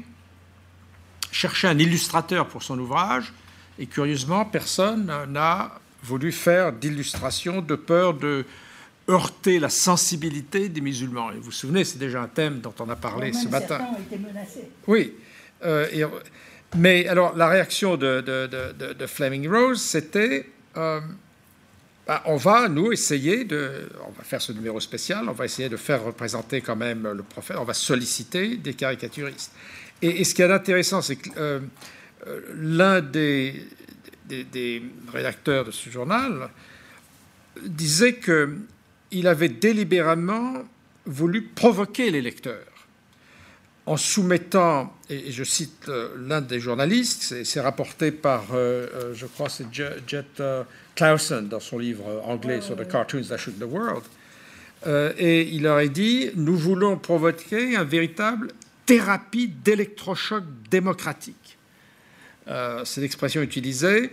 cherchait 1.31 1.67
un 1.67 1.79
illustrateur 1.79 2.47
pour 2.47 2.61
son 2.61 2.77
ouvrage, 2.77 3.33
et 3.79 3.87
curieusement, 3.87 4.45
personne 4.45 5.11
n'a 5.29 5.79
voulu 6.03 6.31
faire 6.31 6.73
d'illustration 6.73 7.61
de 7.61 7.75
peur 7.75 8.13
de 8.13 8.45
heurter 9.09 9.59
la 9.59 9.69
sensibilité 9.69 10.69
des 10.69 10.81
musulmans. 10.81 11.31
Et 11.31 11.35
vous 11.35 11.43
vous 11.43 11.51
souvenez, 11.51 11.83
c'est 11.83 11.97
déjà 11.97 12.21
un 12.21 12.27
thème 12.27 12.59
dont 12.59 12.73
on 12.79 12.89
a 12.89 12.95
parlé 12.95 13.33
ce 13.33 13.47
matin. 13.47 13.79
Ont 13.91 14.01
été 14.01 14.17
menacés. 14.17 14.69
Oui. 14.87 15.13
Euh, 15.65 16.07
mais 16.75 17.07
alors, 17.07 17.35
la 17.35 17.47
réaction 17.47 17.97
de, 17.97 18.21
de, 18.21 19.07
Fleming 19.07 19.47
Rose, 19.47 19.81
c'était 19.81 20.47
euh, 20.77 20.99
bah, 22.07 22.21
on 22.25 22.35
va, 22.35 22.67
nous, 22.67 22.91
essayer 22.91 23.45
de. 23.45 23.89
On 24.05 24.11
va 24.11 24.23
faire 24.23 24.41
ce 24.41 24.51
numéro 24.51 24.79
spécial, 24.79 25.27
on 25.29 25.33
va 25.33 25.45
essayer 25.45 25.69
de 25.69 25.77
faire 25.77 26.03
représenter 26.03 26.61
quand 26.61 26.75
même 26.75 27.07
le 27.15 27.23
prophète, 27.23 27.57
on 27.57 27.63
va 27.63 27.73
solliciter 27.73 28.57
des 28.57 28.73
caricaturistes. 28.73 29.53
Et, 30.01 30.23
ce 30.25 30.33
qui 30.33 30.41
est 30.41 30.51
intéressant, 30.51 31.01
c'est 31.01 31.15
que 31.15 31.29
euh, 31.37 31.59
l'un 32.55 32.99
des, 32.99 33.65
des, 34.27 34.83
rédacteurs 35.13 35.63
de 35.63 35.71
ce 35.71 35.89
journal 35.89 36.49
disait 37.65 38.15
qu'il 39.13 39.27
avait 39.27 39.49
délibérément 39.49 40.63
voulu 41.05 41.43
provoquer 41.43 42.09
les 42.09 42.21
lecteurs 42.21 42.65
en 43.85 43.97
soumettant, 43.97 44.95
et 45.09 45.31
je 45.31 45.43
cite 45.43 45.89
euh, 45.89 46.15
l'un 46.17 46.39
des 46.39 46.61
journalistes, 46.61 47.43
c'est 47.43 47.59
rapporté 47.59 48.11
par, 48.11 48.45
je 48.51 49.25
crois, 49.25 49.49
c'est 49.49 49.65
Jet 49.73 50.41
Clausen 50.95 51.49
dans 51.49 51.59
son 51.59 51.79
livre 51.79 52.23
anglais 52.25 52.61
sur 52.61 52.77
The 52.77 52.87
Cartoons 52.87 53.23
That 53.23 53.37
Shook 53.37 53.59
the 53.59 53.63
World. 53.63 54.03
Euh, 54.85 55.13
et 55.17 55.43
il 55.43 55.65
aurait 55.67 55.89
dit 55.89 56.31
Nous 56.35 56.57
voulons 56.57 56.97
provoquer 56.97 57.75
un 57.75 57.83
véritable 57.83 58.49
thérapie 58.85 59.47
d'électrochoc 59.47 60.43
démocratique. 60.69 61.57
Euh, 62.47 62.83
c'est 62.83 63.01
l'expression 63.01 63.41
utilisée 63.41 64.11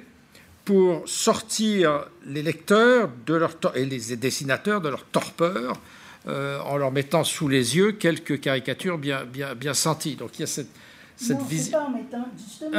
pour 0.65 1.09
sortir 1.09 2.07
les 2.27 2.43
lecteurs 2.43 3.11
de 3.27 3.35
leur 3.35 3.57
et 3.75 3.85
les 3.85 4.17
dessinateurs 4.17 4.81
de 4.81 4.89
leur 4.89 5.05
torpeur 5.05 5.81
euh, 6.29 6.61
en 6.61 6.77
leur 6.77 6.93
mettant 6.93 7.25
sous 7.25 7.49
les 7.49 7.77
yeux 7.77 7.93
quelques 7.93 8.41
caricatures 8.41 8.99
bien, 8.99 9.25
bien, 9.25 9.55
bien 9.55 9.75
senties. 9.75 10.17
Donc 10.17 10.39
il 10.39 10.41
y 10.41 10.45
a 10.45 10.47
cette, 10.47 10.71
cette 11.17 11.43
vision. 11.43 11.79
Pas 11.79 11.85
en 11.85 11.91
mettant, 11.91 12.29
justement, 12.37 12.71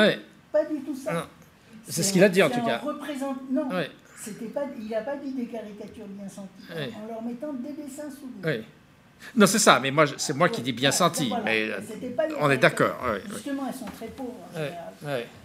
pas 0.52 0.66
du 0.66 0.80
tout 0.82 0.96
ça. 0.96 1.28
C'est 1.88 2.04
ce 2.04 2.14
qu'il 2.14 2.24
a 2.24 2.30
dit 2.30 2.44
en 2.44 2.50
tout 2.50 2.64
cas. 2.64 2.82
Non, 3.52 3.68
pas, 3.70 4.62
il 4.80 4.90
n'a 4.90 5.02
pas 5.02 5.16
dit 5.16 5.32
des 5.34 5.46
caricatures 5.46 6.06
bien 6.08 6.30
senties, 6.30 6.68
en 6.72 7.08
leur 7.08 7.24
mettant 7.24 7.54
des 7.54 7.74
dessins 7.74 8.10
sous 8.10 8.30
oui. 8.44 8.64
Non, 9.36 9.46
c'est 9.46 9.60
ça, 9.60 9.80
mais 9.80 9.92
moi, 9.92 10.06
c'est 10.18 10.36
moi 10.36 10.50
qui 10.50 10.62
dis 10.62 10.74
bien 10.74 10.92
senti. 10.92 11.32
mais 11.46 11.70
on 12.40 12.50
est 12.50 12.58
d'accord. 12.58 12.98
Justement, 13.34 13.64
elles 13.68 13.78
sont 13.78 13.86
très 13.86 14.08
pauvres 14.08 14.36
en 14.56 15.41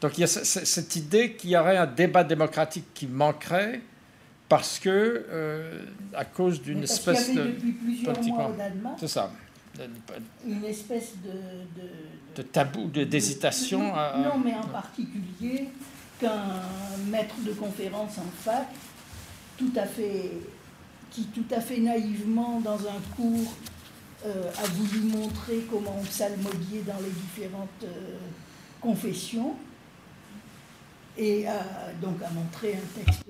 Donc 0.00 0.18
il 0.18 0.22
y 0.22 0.24
a 0.24 0.26
cette 0.26 0.96
idée 0.96 1.32
qu'il 1.34 1.50
y 1.50 1.56
aurait 1.56 1.76
un 1.76 1.86
débat 1.86 2.24
démocratique 2.24 2.86
qui 2.94 3.06
manquerait 3.06 3.80
parce 4.48 4.78
que, 4.78 5.26
euh, 5.28 5.80
à 6.14 6.24
cause 6.24 6.62
d'une 6.62 6.82
espèce 6.84 7.34
de. 7.34 7.42
Depuis 7.42 7.72
plusieurs 7.72 8.22
mois 8.22 8.52
C'est 8.98 9.08
ça. 9.08 9.32
Une 10.46 10.64
espèce 10.64 11.12
de, 11.22 11.80
de, 11.80 11.88
de 12.36 12.42
tabou, 12.42 12.86
d'hésitation. 12.86 13.80
Non, 13.80 14.38
mais 14.42 14.54
en 14.54 14.68
particulier 14.68 15.68
qu'un 16.18 16.62
maître 17.10 17.34
de 17.44 17.52
conférence 17.52 18.18
en 18.18 18.30
fac, 18.42 18.68
tout 19.58 19.72
à 19.76 19.84
fait, 19.84 20.30
qui 21.10 21.24
tout 21.26 21.44
à 21.50 21.60
fait 21.60 21.78
naïvement, 21.78 22.60
dans 22.60 22.78
un 22.78 23.00
cours, 23.14 23.52
euh, 24.24 24.50
a 24.56 24.66
voulu 24.68 25.00
montrer 25.00 25.66
comment 25.70 25.96
on 26.00 26.04
psalmodiait 26.04 26.82
dans 26.86 26.98
les 27.04 27.10
différentes 27.10 27.84
euh, 27.84 28.16
confessions, 28.80 29.54
et 31.18 31.46
a, 31.46 31.60
donc 32.02 32.22
a 32.22 32.30
montré 32.30 32.74
un 32.74 33.00
texte 33.00 33.24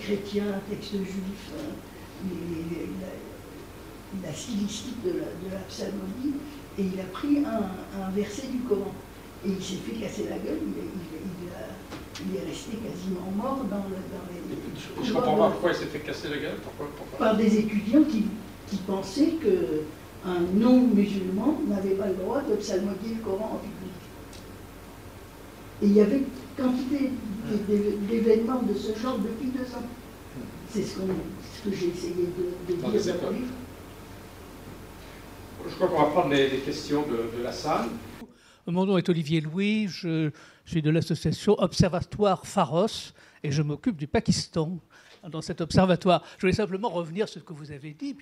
chrétien, 0.00 0.44
un 0.48 0.70
texte 0.70 0.92
juif, 0.92 1.52
euh, 1.54 2.26
la, 4.22 4.32
stylistique 4.32 5.02
de 5.04 5.20
la, 5.50 5.58
psalmodie, 5.68 6.34
et 6.78 6.82
il 6.82 7.00
a 7.00 7.04
pris 7.04 7.38
un, 7.38 8.10
verset 8.10 8.48
du 8.48 8.58
Coran. 8.60 8.92
Et 9.44 9.50
il 9.50 9.62
s'est 9.62 9.76
fait 9.76 10.00
casser 10.00 10.24
la 10.28 10.38
gueule, 10.38 10.58
il, 10.64 11.48
a, 11.50 11.68
il 12.24 12.36
est 12.36 12.48
resté 12.48 12.78
quasiment 12.78 13.30
mort 13.36 13.64
dans, 13.70 13.84
le, 13.88 13.96
dans 14.10 14.24
les. 14.30 15.06
Je 15.06 15.12
comprends 15.12 15.36
pas 15.36 15.50
pourquoi 15.50 15.70
il 15.70 15.76
s'est 15.76 15.86
fait 15.86 16.00
casser 16.00 16.28
la 16.28 16.38
gueule. 16.38 16.56
Pourquoi, 16.62 17.18
Par 17.18 17.36
des 17.36 17.58
étudiants 17.58 18.02
qui, 18.04 18.24
qui 18.68 18.76
pensaient 18.78 19.34
qu'un 19.40 20.40
non-musulman 20.54 21.60
n'avait 21.68 21.94
pas 21.94 22.06
le 22.06 22.14
droit 22.14 22.40
de 22.42 22.56
psalmodier 22.56 23.16
le 23.16 23.22
Coran 23.22 23.52
en 23.54 23.58
public. 23.58 23.85
Et 25.82 25.86
il 25.86 25.92
y 25.92 26.00
avait 26.00 26.22
quantité 26.56 27.10
d'événements 28.08 28.62
de 28.62 28.74
ce 28.74 28.98
genre 28.98 29.18
depuis 29.18 29.50
deux 29.50 29.74
ans. 29.74 29.84
C'est 30.70 30.82
ce, 30.82 30.96
ce, 30.98 31.68
que 31.68 31.74
j'ai 31.76 31.88
essayé 31.88 32.14
de, 32.68 32.72
de 32.74 32.80
dire 32.80 33.14
dans 33.20 33.30
le 33.30 33.36
livre. 33.36 33.52
Je 35.68 35.74
crois 35.74 35.88
qu'on 35.88 35.98
va 36.02 36.10
prendre 36.10 36.28
les, 36.30 36.48
les 36.48 36.58
questions 36.58 37.02
de, 37.02 37.38
de 37.38 37.42
la 37.42 37.52
salle. 37.52 37.88
Mon 38.66 38.84
nom 38.84 38.98
est 38.98 39.08
Olivier 39.08 39.40
Louis, 39.40 39.86
je 39.88 40.30
suis 40.64 40.82
de 40.82 40.90
l'association 40.90 41.54
Observatoire 41.58 42.46
Pharos 42.46 43.12
et 43.44 43.52
je 43.52 43.62
m'occupe 43.62 43.96
du 43.96 44.08
Pakistan 44.08 44.78
dans 45.30 45.40
cet 45.40 45.60
observatoire. 45.60 46.24
Je 46.36 46.42
voulais 46.42 46.52
simplement 46.52 46.88
revenir 46.88 47.28
sur 47.28 47.40
ce 47.40 47.46
que 47.46 47.52
vous 47.52 47.70
avez 47.70 47.94
dit 47.94 48.16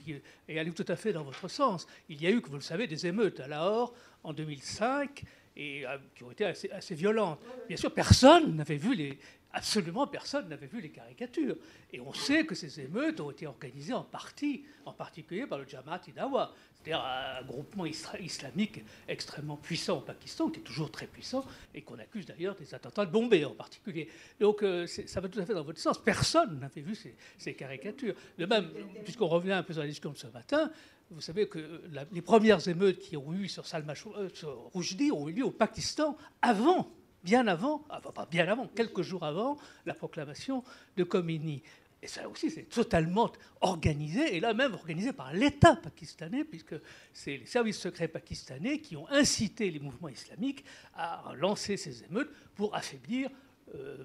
et 0.49 0.59
aller 0.59 0.73
tout 0.73 0.85
à 0.89 0.97
fait 0.97 1.13
dans 1.13 1.23
votre 1.23 1.49
sens. 1.49 1.87
Il 2.09 2.21
y 2.23 2.27
a 2.27 2.31
eu, 2.31 2.41
comme 2.41 2.53
vous 2.53 2.59
le 2.59 2.63
savez, 2.63 2.87
des 2.87 3.07
émeutes 3.07 3.41
à 3.41 3.49
Lahore 3.49 3.95
en 4.23 4.33
2005 4.33 5.25
et 5.57 5.85
qui 6.15 6.25
ont 6.25 6.31
été 6.31 6.45
assez, 6.45 6.71
assez 6.71 6.95
violentes. 6.95 7.41
Bien 7.69 7.77
sûr, 7.77 7.93
personne 7.93 8.57
n'avait 8.57 8.77
vu 8.77 8.95
les, 8.95 9.19
absolument 9.55 10.07
personne 10.07 10.49
n'avait 10.49 10.67
vu 10.67 10.81
les 10.81 10.91
caricatures. 10.91 11.57
Et 11.93 12.01
on 12.01 12.13
sait 12.13 12.45
que 12.45 12.55
ces 12.55 12.81
émeutes 12.81 13.21
ont 13.21 13.31
été 13.31 13.47
organisées 13.47 13.93
en 13.93 14.03
partie, 14.03 14.65
en 14.85 14.93
particulier 14.93 15.47
par 15.47 15.59
le 15.59 15.67
Jamaat 15.67 16.03
Idawa, 16.09 16.53
c'est-à-dire 16.85 17.05
un 17.05 17.43
groupement 17.45 17.87
islamique 17.87 18.85
extrêmement 19.09 19.57
puissant 19.57 19.99
au 19.99 20.01
Pakistan, 20.01 20.51
qui 20.51 20.61
est 20.61 20.63
toujours 20.63 20.91
très 20.91 21.07
puissant, 21.07 21.45
et 21.75 21.83
qu'on 21.83 21.99
accuse 21.99 22.27
d'ailleurs 22.27 22.55
des 22.57 22.75
attentats 22.75 23.07
de 23.07 23.11
Bombay 23.11 23.45
en 23.45 23.55
particulier. 23.55 24.09
Donc 24.39 24.63
euh, 24.63 24.87
ça 24.87 25.21
va 25.21 25.29
tout 25.29 25.41
à 25.41 25.47
fait 25.47 25.55
dans 25.55 25.65
votre 25.65 25.81
sens. 25.81 26.03
Personne 26.03 26.59
n'avait 26.59 26.83
vu 26.83 26.95
ces, 27.39 27.55
caricatures. 27.55 28.15
De 28.39 28.45
même, 28.45 28.69
puisqu'on 29.05 29.29
revient 29.29 29.53
un 29.53 29.63
peu 29.63 29.73
sur 29.73 29.83
la 29.83 29.89
discussion 29.89 30.13
de 30.13 30.19
ce 30.19 30.27
matin, 30.27 30.71
vous 31.11 31.21
savez 31.21 31.49
que 31.49 31.83
les 32.13 32.23
premières 32.23 32.67
émeutes 32.69 32.99
qui 32.99 33.17
ont 33.17 33.33
eu 33.33 33.49
sur 33.49 33.67
Salma 33.67 33.95
euh, 34.17 34.29
sur 34.35 34.71
Rushdie 34.75 35.13
ont 35.13 35.29
eu 35.29 35.33
lieu 35.33 35.45
au 35.45 35.51
Pakistan 35.51 36.17
avant 36.43 36.91
bien 37.25 37.47
avant, 37.47 37.83
enfin 37.89 38.13
pas 38.13 38.27
bien 38.27 38.47
avant, 38.49 38.67
quelques 38.69 39.01
jours 39.01 39.25
avant 39.25 39.57
la 39.87 39.95
proclamation 39.95 40.63
de 40.97 41.05
Khomeini. 41.05 41.63
Et 42.05 42.07
ça 42.07 42.29
aussi, 42.29 42.51
c'est 42.51 42.69
totalement 42.69 43.33
organisé, 43.63 44.37
et 44.37 44.41
là 44.41 44.53
même 44.53 44.75
organisé 44.75 45.15
par 45.15 45.33
l'État 45.33 45.75
pakistanais, 45.75 46.45
puisque 46.45 46.75
c'est 47.15 47.39
les 47.39 47.47
services 47.47 47.79
secrets 47.79 48.09
pakistanais 48.09 48.79
qui 48.79 48.95
ont 48.95 49.09
incité 49.09 49.71
les 49.71 49.81
mouvements 49.81 50.11
islamiques 50.11 50.67
à 50.93 51.33
lancer 51.39 51.79
ces 51.79 52.05
émeutes 52.05 52.31
pour 52.57 52.75
affaiblir 52.75 53.31
euh, 53.75 54.05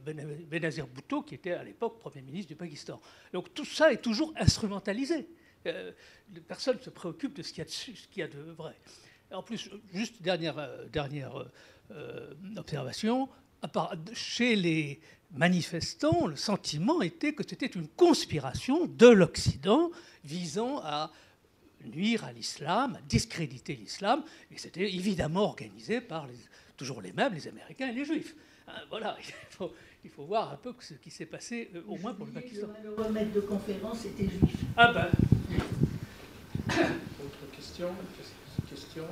Benazir 0.50 0.88
Bhutto, 0.88 1.24
qui 1.24 1.36
était 1.36 1.52
à 1.52 1.62
l'époque 1.62 2.00
Premier 2.00 2.22
ministre 2.22 2.48
du 2.48 2.56
Pakistan. 2.56 3.02
Donc 3.34 3.54
tout 3.54 3.66
ça 3.66 3.92
est 3.92 4.02
toujours 4.02 4.34
instrumentalisé. 4.38 5.28
Euh, 5.68 5.92
personne 6.48 6.78
ne 6.78 6.82
se 6.82 6.92
préoccupe 6.92 7.34
de 7.34 7.44
ce 7.44 7.52
qu'il 7.52 7.66
y, 8.16 8.22
a 8.22 8.30
de 8.30 8.40
vrai. 8.40 8.78
En 9.30 9.44
plus, 9.44 9.70
juste 9.92 10.22
dernière, 10.22 10.58
euh, 11.92 12.34
observation, 12.56 13.28
chez 14.14 14.56
les 14.56 15.00
manifestants, 15.32 16.28
le 16.28 16.36
sentiment 16.36 17.02
était 17.02 17.34
que 17.34 17.44
c'était 17.48 17.68
une 17.68 17.88
conspiration 17.88 18.86
de 18.86 19.08
l'Occident 19.08 19.92
visant 20.24 20.80
à 20.84 21.12
nuire 21.86 22.24
à 22.26 22.34
l'islam, 22.34 22.96
à 22.96 23.02
discréditer 23.08 23.76
l'islam, 23.76 24.24
et 24.52 24.58
c'était 24.58 24.94
évidemment 24.94 25.44
organisé 25.44 26.02
par 26.02 26.28
toujours 26.78 27.02
les 27.02 27.14
mêmes, 27.14 27.34
les 27.34 27.48
Américains 27.48 27.90
et 27.90 27.94
les 27.94 28.06
Juifs. 28.06 28.36
Hein, 28.68 28.74
voilà, 28.90 29.18
il 30.04 30.10
faut, 30.10 30.26
voir 30.26 30.52
un 30.52 30.58
peu 30.58 30.74
ce 30.80 30.94
qui 30.96 31.12
s'est 31.12 31.26
passé, 31.26 31.70
euh, 31.76 31.82
au 31.88 31.98
moins 31.98 32.14
pour 32.14 32.26
le 32.26 32.32
Pakistan. 32.32 32.68
Le 32.84 33.02
remède 33.02 33.32
de 33.32 33.42
conférence 33.42 34.06
était 34.06 34.30
juif. 34.30 34.56
Ah 34.78 34.94
ben. 34.94 35.10
Autre 36.68 37.52
question, 37.56 37.90
question? 38.70 39.06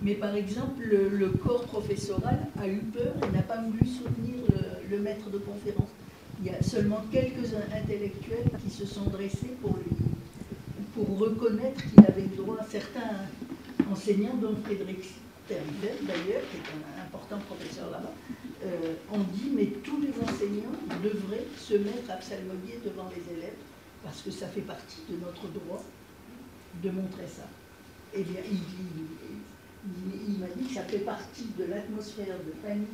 Mais 0.00 0.14
par 0.14 0.34
exemple, 0.34 0.82
le, 0.84 1.28
corps 1.30 1.64
professoral 1.64 2.38
a 2.60 2.68
eu 2.68 2.78
peur 2.78 3.14
et 3.22 3.36
n'a 3.36 3.42
pas 3.42 3.60
voulu 3.60 3.84
soutenir 3.84 4.36
le, 4.88 4.98
maître 4.98 5.28
de 5.30 5.38
conférence. 5.38 5.90
Il 6.40 6.46
y 6.46 6.54
a 6.54 6.62
seulement 6.62 7.02
quelques 7.10 7.52
intellectuels 7.74 8.48
qui 8.62 8.70
se 8.70 8.86
sont 8.86 9.04
dressés 9.10 9.56
pour 9.60 9.76
lui, 9.76 9.96
pour 10.94 11.18
reconnaître 11.18 11.82
qu'il 11.90 12.00
avait 12.00 12.22
le 12.22 12.36
droit. 12.42 12.58
Certains 12.70 13.26
enseignants, 13.90 14.36
dont 14.40 14.54
Frédéric 14.64 15.04
Sternberg 15.46 15.98
d'ailleurs, 16.06 16.42
qui 16.50 16.58
est 16.58 16.70
un 16.70 17.02
important 17.06 17.38
professeur 17.46 17.90
là-bas, 17.90 18.12
euh, 18.64 18.94
ont 19.12 19.24
dit 19.34 19.50
mais 19.54 19.66
tous 19.82 20.00
les 20.00 20.10
enseignants 20.22 20.78
devraient 21.02 21.46
se 21.56 21.74
mettre 21.74 22.10
à 22.10 22.16
psalmodier 22.16 22.78
devant 22.84 23.08
les 23.10 23.36
élèves 23.36 23.58
parce 24.04 24.22
que 24.22 24.30
ça 24.30 24.46
fait 24.46 24.62
partie 24.62 25.00
de 25.10 25.16
notre 25.16 25.48
droit 25.48 25.82
de 26.82 26.90
montrer 26.90 27.26
ça. 27.26 27.42
Eh 28.14 28.22
bien, 28.22 28.40
il, 28.46 30.38
m'a 30.38 30.46
dit 30.56 30.66
que 30.68 30.74
ça 30.74 30.82
fait 30.82 30.98
partie 30.98 31.46
de 31.58 31.64
l'atmosphère 31.64 32.36
de 32.46 32.52
panique 32.66 32.88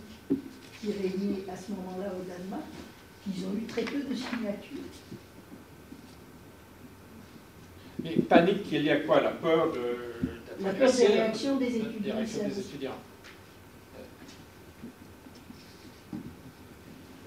qui 0.81 0.93
régnait 0.93 1.45
à 1.51 1.57
ce 1.57 1.73
moment-là 1.73 2.13
au 2.13 2.23
Danemark, 2.29 2.65
qu'ils 3.23 3.45
ont 3.47 3.55
eu 3.55 3.65
très 3.67 3.83
peu 3.83 4.01
de 4.01 4.15
signatures. 4.15 4.79
Mais 8.03 8.17
panique, 8.29 8.67
il 8.73 8.85
y 8.85 8.91
a 8.91 9.01
quoi 9.01 9.21
La 9.21 9.31
peur 9.31 9.73
de... 9.73 10.63
La 10.63 10.73
peur 10.73 10.93
des 10.93 11.07
réactions 11.07 11.57
des 11.57 11.77
étudiants. 11.77 12.17
Des 12.21 12.61
étudiants. 12.61 12.99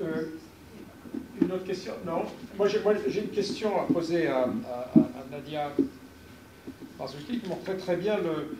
Euh, 0.01 0.25
une 1.41 1.51
autre 1.51 1.63
question? 1.63 1.93
Non 2.05 2.23
Moi, 2.57 2.67
j'ai 2.67 3.21
une 3.21 3.29
question 3.29 3.81
à 3.81 3.85
poser 3.85 4.27
à, 4.27 4.43
à, 4.43 4.45
à 4.45 5.25
Nadia 5.31 5.71
Marzouki 6.97 7.39
qui 7.39 7.47
montrait 7.47 7.77
très 7.77 7.95
bien, 7.95 8.17
le, 8.17 8.57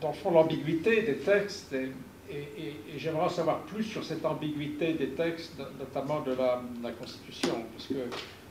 dans 0.00 0.08
le 0.08 0.14
fond, 0.14 0.30
l'ambiguïté 0.30 1.02
des 1.02 1.16
textes. 1.18 1.72
Et, 1.72 1.92
j'aimerais 2.96 3.24
en 3.24 3.28
savoir 3.28 3.60
plus 3.62 3.84
sur 3.84 4.02
cette 4.02 4.24
ambiguïté 4.24 4.94
des 4.94 5.10
textes, 5.10 5.52
notamment 5.78 6.20
de 6.20 6.32
la, 6.32 6.62
Constitution, 6.92 7.64
parce 7.72 7.88
que 7.88 7.94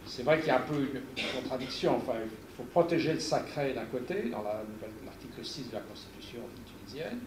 c'est 0.06 0.24
vrai 0.24 0.38
qu'il 0.38 0.50
y 0.50 0.52
a 0.52 0.58
un 0.58 0.62
peu 0.62 0.76
une, 0.76 1.02
contradiction. 1.42 2.00
Il 2.08 2.56
faut 2.58 2.64
protéger 2.64 3.14
le 3.14 3.20
sacré 3.20 3.74
d'un 3.74 3.86
côté, 3.86 4.30
dans 4.30 4.44
l'article 4.44 5.44
6 5.44 5.70
de 5.70 5.76
la 5.76 5.82
Constitution 5.82 6.42
tunisienne, 6.66 7.22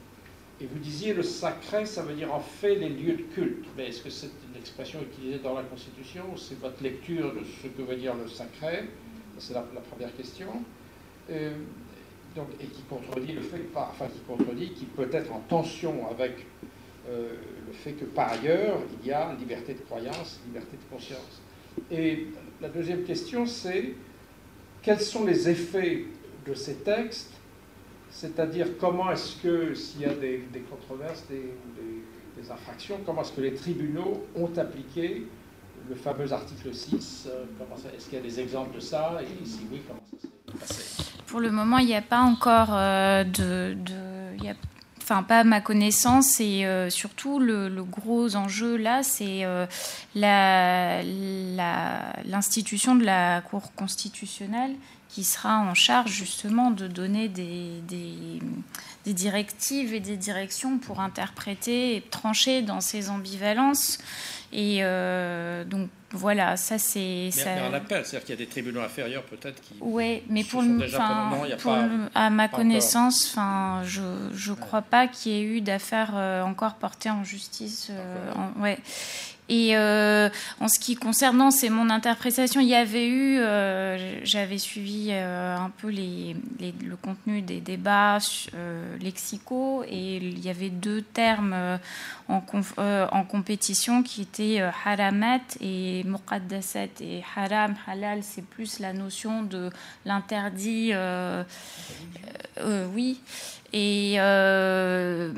et 0.60 0.66
vous 0.66 0.78
disiez 0.78 1.14
le 1.14 1.24
sacré, 1.24 1.84
ça 1.84 2.02
veut 2.02 2.14
dire 2.14 2.32
en 2.32 2.40
fait 2.40 2.76
les 2.76 2.88
lieux 2.88 3.14
de 3.14 3.22
culte. 3.34 3.66
Mais 3.76 3.88
est-ce 3.88 4.02
que 4.02 4.10
c'est 4.10 4.30
une 4.48 4.56
expression 4.56 5.00
utilisée 5.02 5.40
dans 5.40 5.54
la 5.54 5.62
Constitution 5.62 6.22
ou 6.32 6.38
c'est 6.38 6.58
votre 6.60 6.80
lecture 6.82 7.34
de 7.34 7.40
ce 7.62 7.66
que 7.66 7.82
veut 7.82 7.96
dire 7.96 8.14
le 8.14 8.28
sacré? 8.28 8.84
C'est 9.38 9.54
la, 9.54 9.62
première 9.62 10.14
question. 10.16 10.48
Euh, 11.30 11.54
donc, 12.36 12.48
et 12.60 12.66
qui 12.66 12.82
contredit 12.82 13.32
le 13.32 13.42
fait, 13.42 13.60
enfin 13.74 14.06
qui 14.06 14.20
contredit, 14.20 14.70
qui 14.72 14.86
peut 14.86 15.08
être 15.12 15.32
en 15.32 15.40
tension 15.40 16.08
avec 16.10 16.46
euh, 17.08 17.34
le 17.66 17.72
fait 17.72 17.92
que 17.92 18.04
par 18.04 18.32
ailleurs 18.32 18.78
il 19.00 19.08
y 19.08 19.12
a 19.12 19.34
liberté 19.34 19.74
de 19.74 19.80
croyance, 19.80 20.40
liberté 20.46 20.76
de 20.76 20.94
conscience. 20.94 21.42
Et 21.90 22.26
la 22.60 22.68
deuxième 22.68 23.04
question, 23.04 23.46
c'est 23.46 23.94
quels 24.82 25.00
sont 25.00 25.24
les 25.24 25.48
effets 25.48 26.06
de 26.46 26.54
ces 26.54 26.74
textes, 26.76 27.32
c'est-à-dire 28.10 28.66
comment 28.78 29.10
est-ce 29.10 29.36
que 29.40 29.74
s'il 29.74 30.02
y 30.02 30.04
a 30.04 30.14
des, 30.14 30.42
controverses, 30.68 31.24
des, 31.28 31.54
des 32.40 32.50
infractions, 32.50 33.00
comment 33.06 33.22
est-ce 33.22 33.32
que 33.32 33.40
les 33.40 33.54
tribunaux 33.54 34.24
ont 34.36 34.50
appliqué 34.56 35.26
le 35.88 35.94
fameux 35.94 36.32
article 36.32 36.74
6 36.74 37.28
euh, 37.28 37.44
Est-ce 37.96 38.06
qu'il 38.06 38.14
y 38.14 38.20
a 38.20 38.24
des 38.24 38.40
exemples 38.40 38.74
de 38.74 38.80
ça? 38.80 39.18
Et 39.22 39.46
si 39.46 39.60
oui, 39.70 39.82
comment 39.86 40.00
ça 40.10 40.16
s'est 40.20 40.28
passé? 40.58 40.82
Pour 41.26 41.40
le 41.40 41.50
moment, 41.50 41.78
il 41.78 41.86
n'y 41.86 41.96
a 41.96 42.02
pas 42.02 42.20
encore 42.20 42.70
euh, 42.70 43.24
de. 43.24 43.76
enfin, 45.02 45.22
pas 45.22 45.40
à 45.40 45.44
ma 45.44 45.60
connaissance, 45.60 46.40
et 46.40 46.64
euh, 46.64 46.90
surtout 46.90 47.38
le, 47.38 47.68
gros 47.82 48.36
enjeu 48.36 48.76
là, 48.76 49.02
c'est 49.02 49.44
l'institution 52.24 52.94
de 52.94 53.04
la 53.04 53.40
Cour 53.42 53.72
constitutionnelle 53.74 54.76
qui 55.14 55.22
sera 55.22 55.60
en 55.60 55.74
charge 55.74 56.10
justement 56.10 56.72
de 56.72 56.88
donner 56.88 57.28
des, 57.28 57.80
des, 57.86 59.12
directives 59.12 59.94
et 59.94 60.00
des 60.00 60.16
directions 60.16 60.78
pour 60.78 60.98
interpréter 60.98 61.94
et 61.94 62.00
trancher 62.00 62.62
dans 62.62 62.80
ces 62.80 63.10
ambivalences. 63.10 63.98
Et 64.54 64.78
euh, 64.82 65.64
donc 65.64 65.88
voilà, 66.12 66.56
ça 66.56 66.78
c'est. 66.78 67.30
Mais, 67.36 67.44
mais, 67.44 67.60
un 67.60 67.74
appel, 67.74 68.06
c'est-à-dire 68.06 68.20
qu'il 68.24 68.34
y 68.38 68.38
a 68.38 68.44
des 68.44 68.46
tribunaux 68.46 68.80
inférieurs 68.80 69.24
peut-être 69.24 69.60
qui. 69.60 69.74
Oui, 69.80 70.22
mais 70.28 70.44
pour, 70.44 70.62
le, 70.62 70.78
à 72.14 72.30
ma 72.30 72.46
connaissance, 72.46 73.30
enfin, 73.32 73.82
je 73.84 74.00
ne 74.00 74.54
crois 74.54 74.82
pas 74.82 75.08
qu'il 75.08 75.32
y 75.32 75.34
ait 75.36 75.42
eu 75.42 75.60
d'affaires 75.60 76.12
euh, 76.14 76.42
encore 76.42 76.74
portées 76.74 77.10
en 77.10 77.24
justice. 77.24 77.88
Euh, 77.90 78.62
ouais. 78.62 78.78
Et 79.48 79.76
euh, 79.76 80.30
en 80.60 80.68
ce 80.68 80.78
qui 80.78 80.94
concerne, 80.94 81.50
c'est 81.50 81.68
mon 81.68 81.90
interprétation. 81.90 82.60
Il 82.62 82.68
y 82.68 82.74
avait 82.74 83.06
eu, 83.06 83.38
euh, 83.38 84.24
j'avais 84.24 84.56
suivi 84.56 85.08
euh, 85.10 85.56
un 85.56 85.70
peu 85.70 85.88
les, 85.88 86.34
le 86.60 86.96
contenu 86.96 87.42
des 87.42 87.60
débats 87.60 88.18
lexicaux 89.00 89.84
et 89.86 90.16
il 90.16 90.38
y 90.38 90.48
avait 90.48 90.70
deux 90.70 91.02
termes 91.02 91.78
en, 92.28 92.42
en 92.78 93.24
compétition 93.24 94.02
qui 94.02 94.22
étaient 94.22 94.60
haramat 94.84 95.40
et 95.60 96.04
muqaddasat. 96.04 97.02
Et 97.02 97.22
haram, 97.36 97.74
halal, 97.86 98.22
c'est 98.22 98.46
plus 98.46 98.78
la 98.78 98.94
notion 98.94 99.42
de 99.42 99.70
l'interdit. 100.06 100.92
oui. 102.94 103.20
Et 103.76 104.20
euh, 104.20 105.32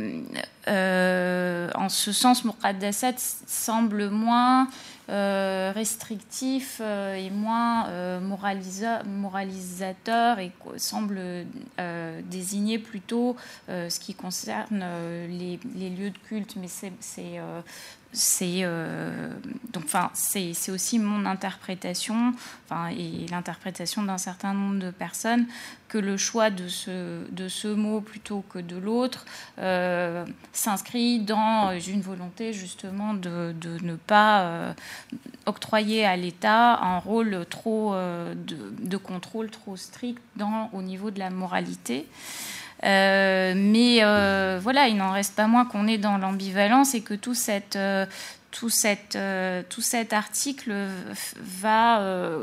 euh, 0.68 1.70
en 1.74 1.88
ce 1.88 2.12
sens, 2.12 2.44
Muqaddasat 2.44 3.14
semble 3.16 4.10
moins 4.10 4.68
euh, 5.08 5.72
restrictif 5.74 6.82
et 6.82 7.30
moins 7.30 8.20
moralisateur 8.20 10.38
et 10.38 10.52
semble 10.76 11.18
désigner 12.24 12.78
plutôt 12.78 13.36
ce 13.68 13.98
qui 13.98 14.14
concerne 14.14 14.84
les, 15.30 15.58
lieux 15.88 16.10
de 16.10 16.18
culte. 16.28 16.56
Mais 16.56 16.68
c'est 16.68 17.40
c'est 18.18 18.62
donc 19.72 19.84
enfin 19.84 20.10
c'est 20.14 20.70
aussi 20.70 20.98
mon 20.98 21.26
interprétation 21.26 22.32
enfin 22.64 22.88
et 22.88 23.26
l'interprétation 23.30 24.02
d'un 24.02 24.16
certain 24.16 24.54
nombre 24.54 24.78
de 24.78 24.90
personnes 24.90 25.46
que 25.88 25.98
le 25.98 26.16
choix 26.16 26.48
de 26.50 26.66
ce, 26.66 27.30
de 27.30 27.48
ce 27.48 27.68
mot 27.68 28.00
plutôt 28.00 28.42
que 28.48 28.58
de 28.58 28.76
l'autre 28.76 29.26
s'inscrit 30.52 31.20
dans 31.20 31.78
une 31.78 32.00
volonté 32.00 32.54
justement 32.54 33.12
de, 33.12 33.54
de 33.60 33.84
ne 33.84 33.96
pas 33.96 34.74
octroyer 35.44 36.06
à 36.06 36.16
l'État 36.16 36.78
un 36.78 36.98
rôle 36.98 37.44
trop 37.50 37.94
de, 37.94 38.56
de, 38.80 38.96
contrôle 38.96 39.50
trop 39.50 39.76
strict 39.76 40.22
dans, 40.36 40.70
au 40.72 40.80
niveau 40.80 41.10
de 41.10 41.18
la 41.18 41.30
moralité. 41.30 42.06
Euh, 42.84 43.54
mais 43.56 43.98
euh, 44.02 44.58
voilà, 44.62 44.88
il 44.88 44.96
n'en 44.96 45.12
reste 45.12 45.34
pas 45.34 45.46
moins 45.46 45.64
qu'on 45.64 45.86
est 45.86 45.98
dans 45.98 46.18
l'ambivalence 46.18 46.94
et 46.94 47.00
que 47.00 47.14
tout, 47.14 47.34
cette, 47.34 47.76
euh, 47.76 48.06
tout, 48.50 48.68
cette, 48.68 49.18
tout 49.68 49.80
cet 49.80 50.12
article 50.12 50.74
va 51.36 51.98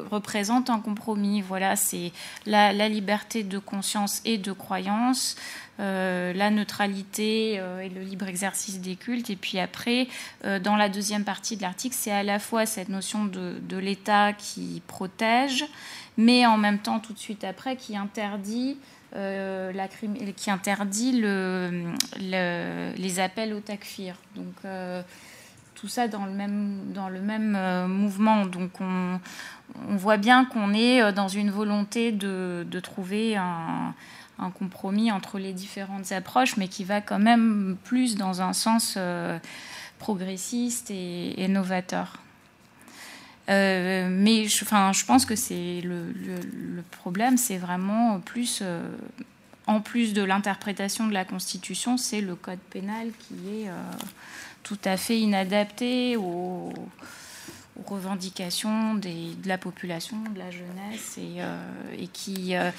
représente 0.09 0.69
un 0.69 0.79
compromis. 0.79 1.41
Voilà, 1.41 1.75
c'est 1.75 2.11
la, 2.45 2.71
liberté 2.89 3.43
de 3.43 3.59
conscience 3.59 4.21
et 4.25 4.37
de 4.37 4.51
croyance, 4.51 5.35
la 5.79 6.49
neutralité 6.51 7.53
et 7.53 7.89
le 7.89 8.01
libre 8.01 8.27
exercice 8.27 8.79
des 8.79 8.95
cultes. 8.95 9.29
Et 9.29 9.35
puis 9.35 9.59
après, 9.59 10.07
dans 10.61 10.75
la 10.75 10.89
deuxième 10.89 11.23
partie 11.23 11.57
de 11.57 11.61
l'article, 11.61 11.95
c'est 11.97 12.11
à 12.11 12.23
la 12.23 12.39
fois 12.39 12.65
cette 12.65 12.89
notion 12.89 13.25
de 13.25 13.77
l'État 13.77 14.33
qui 14.33 14.81
protège, 14.87 15.65
mais 16.17 16.45
en 16.45 16.57
même 16.57 16.79
temps, 16.79 16.99
tout 16.99 17.13
de 17.13 17.19
suite 17.19 17.43
après, 17.43 17.75
qui 17.75 17.97
interdit 17.97 18.77
euh, 19.16 19.72
la, 19.74 19.88
qui 19.88 20.50
interdit 20.50 21.22
le, 21.22 21.93
les 22.19 23.19
appels 23.19 23.53
au 23.53 23.59
takfir. 23.59 24.16
Donc 24.35 24.53
euh, 24.66 25.03
tout 25.75 25.88
ça 25.88 26.08
dans 26.08 26.25
le 26.25 26.32
même, 26.32 26.92
dans 26.93 27.09
le 27.09 27.22
même 27.22 27.56
euh, 27.56 27.88
mouvement. 27.88 28.48
Donc 28.48 28.72
on, 28.82 29.19
voit 29.90 30.17
bien 30.17 30.45
qu'on 30.45 30.74
est 30.74 31.14
dans 31.14 31.27
une 31.27 31.51
volonté 31.51 32.11
de, 32.11 32.66
de 32.69 32.80
trouver 32.80 33.35
un, 33.35 33.93
compromis 34.59 35.11
entre 35.11 35.40
les 35.40 35.53
différentes 35.53 36.11
approches, 36.11 36.58
mais 36.58 36.67
qui 36.67 36.83
va 36.83 37.00
quand 37.00 37.19
même 37.19 37.77
plus 37.83 38.16
dans 38.16 38.42
un 38.42 38.51
sens 38.51 38.98
progressiste 40.00 40.92
et 40.92 41.48
novateur. 41.48 42.19
Euh, 43.49 44.07
mais 44.09 44.45
je, 44.45 44.63
enfin, 44.63 44.93
je 44.93 45.03
pense 45.05 45.25
que 45.25 45.35
c'est 45.35 45.81
le, 45.81 46.13
problème, 46.91 47.38
c'est 47.38 47.57
vraiment 47.57 48.19
plus, 48.19 48.59
euh, 48.61 48.81
en 49.67 49.81
plus 49.81 50.13
de 50.13 50.23
l'interprétation 50.23 51.07
de 51.07 51.13
la 51.13 51.25
Constitution, 51.25 51.97
c'est 51.97 52.22
le 52.22 52.35
code 52.35 52.59
pénal 52.69 53.09
qui 53.19 53.33
est 53.49 53.69
euh, 53.69 53.73
tout 54.63 54.80
à 54.85 54.95
fait 54.95 55.19
inadapté 55.19 56.15
aux, 56.15 56.72
aux 57.79 57.93
revendications 57.93 58.93
de 58.95 59.47
la 59.47 59.57
population, 59.57 60.17
de 60.33 60.37
la 60.37 60.51
jeunesse, 60.51 61.17
et, 61.17 61.41
euh, 61.41 62.05
qui, 62.13 62.55
euh, 62.55 62.71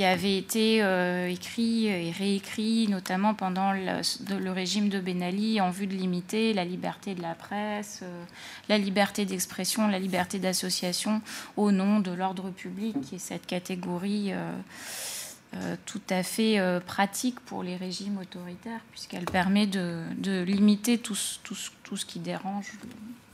avait 0.00 0.36
été 0.36 0.82
euh, 0.82 1.28
écrit 1.28 1.86
et 1.86 2.10
réécrit, 2.10 2.88
notamment 2.88 3.34
pendant 3.34 3.72
le, 3.72 4.50
régime 4.50 4.88
de 4.88 4.98
Ben 4.98 5.22
Ali, 5.22 5.60
en 5.60 5.70
vue 5.70 5.86
de 5.86 5.94
limiter 5.94 6.52
la 6.52 6.64
liberté 6.64 7.14
de 7.14 7.22
la 7.22 7.34
presse, 7.34 8.00
euh, 8.02 8.24
la 8.68 8.78
liberté 8.78 9.24
d'expression, 9.24 9.86
la 9.88 10.00
liberté 10.00 10.38
d'association, 10.38 11.22
au 11.56 11.70
nom 11.70 12.00
de 12.00 12.10
l'ordre 12.10 12.50
public, 12.50 13.00
qui 13.02 13.16
est 13.16 13.18
cette 13.18 13.46
catégorie. 13.46 14.32
Euh, 14.32 15.76
tout 15.86 16.00
à 16.10 16.24
fait 16.24 16.58
pratique 16.84 17.38
pour 17.38 17.62
les 17.62 17.76
régimes 17.76 18.18
autoritaires, 18.18 18.80
puisqu'elle 18.90 19.24
permet 19.24 19.68
de, 19.68 20.02
limiter 20.42 20.98
tout, 20.98 21.14
ce 21.14 22.04
qui 22.04 22.18
dérange 22.18 22.72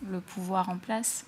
le 0.09 0.21
pouvoir 0.21 0.69
en 0.69 0.79
place. 0.79 1.25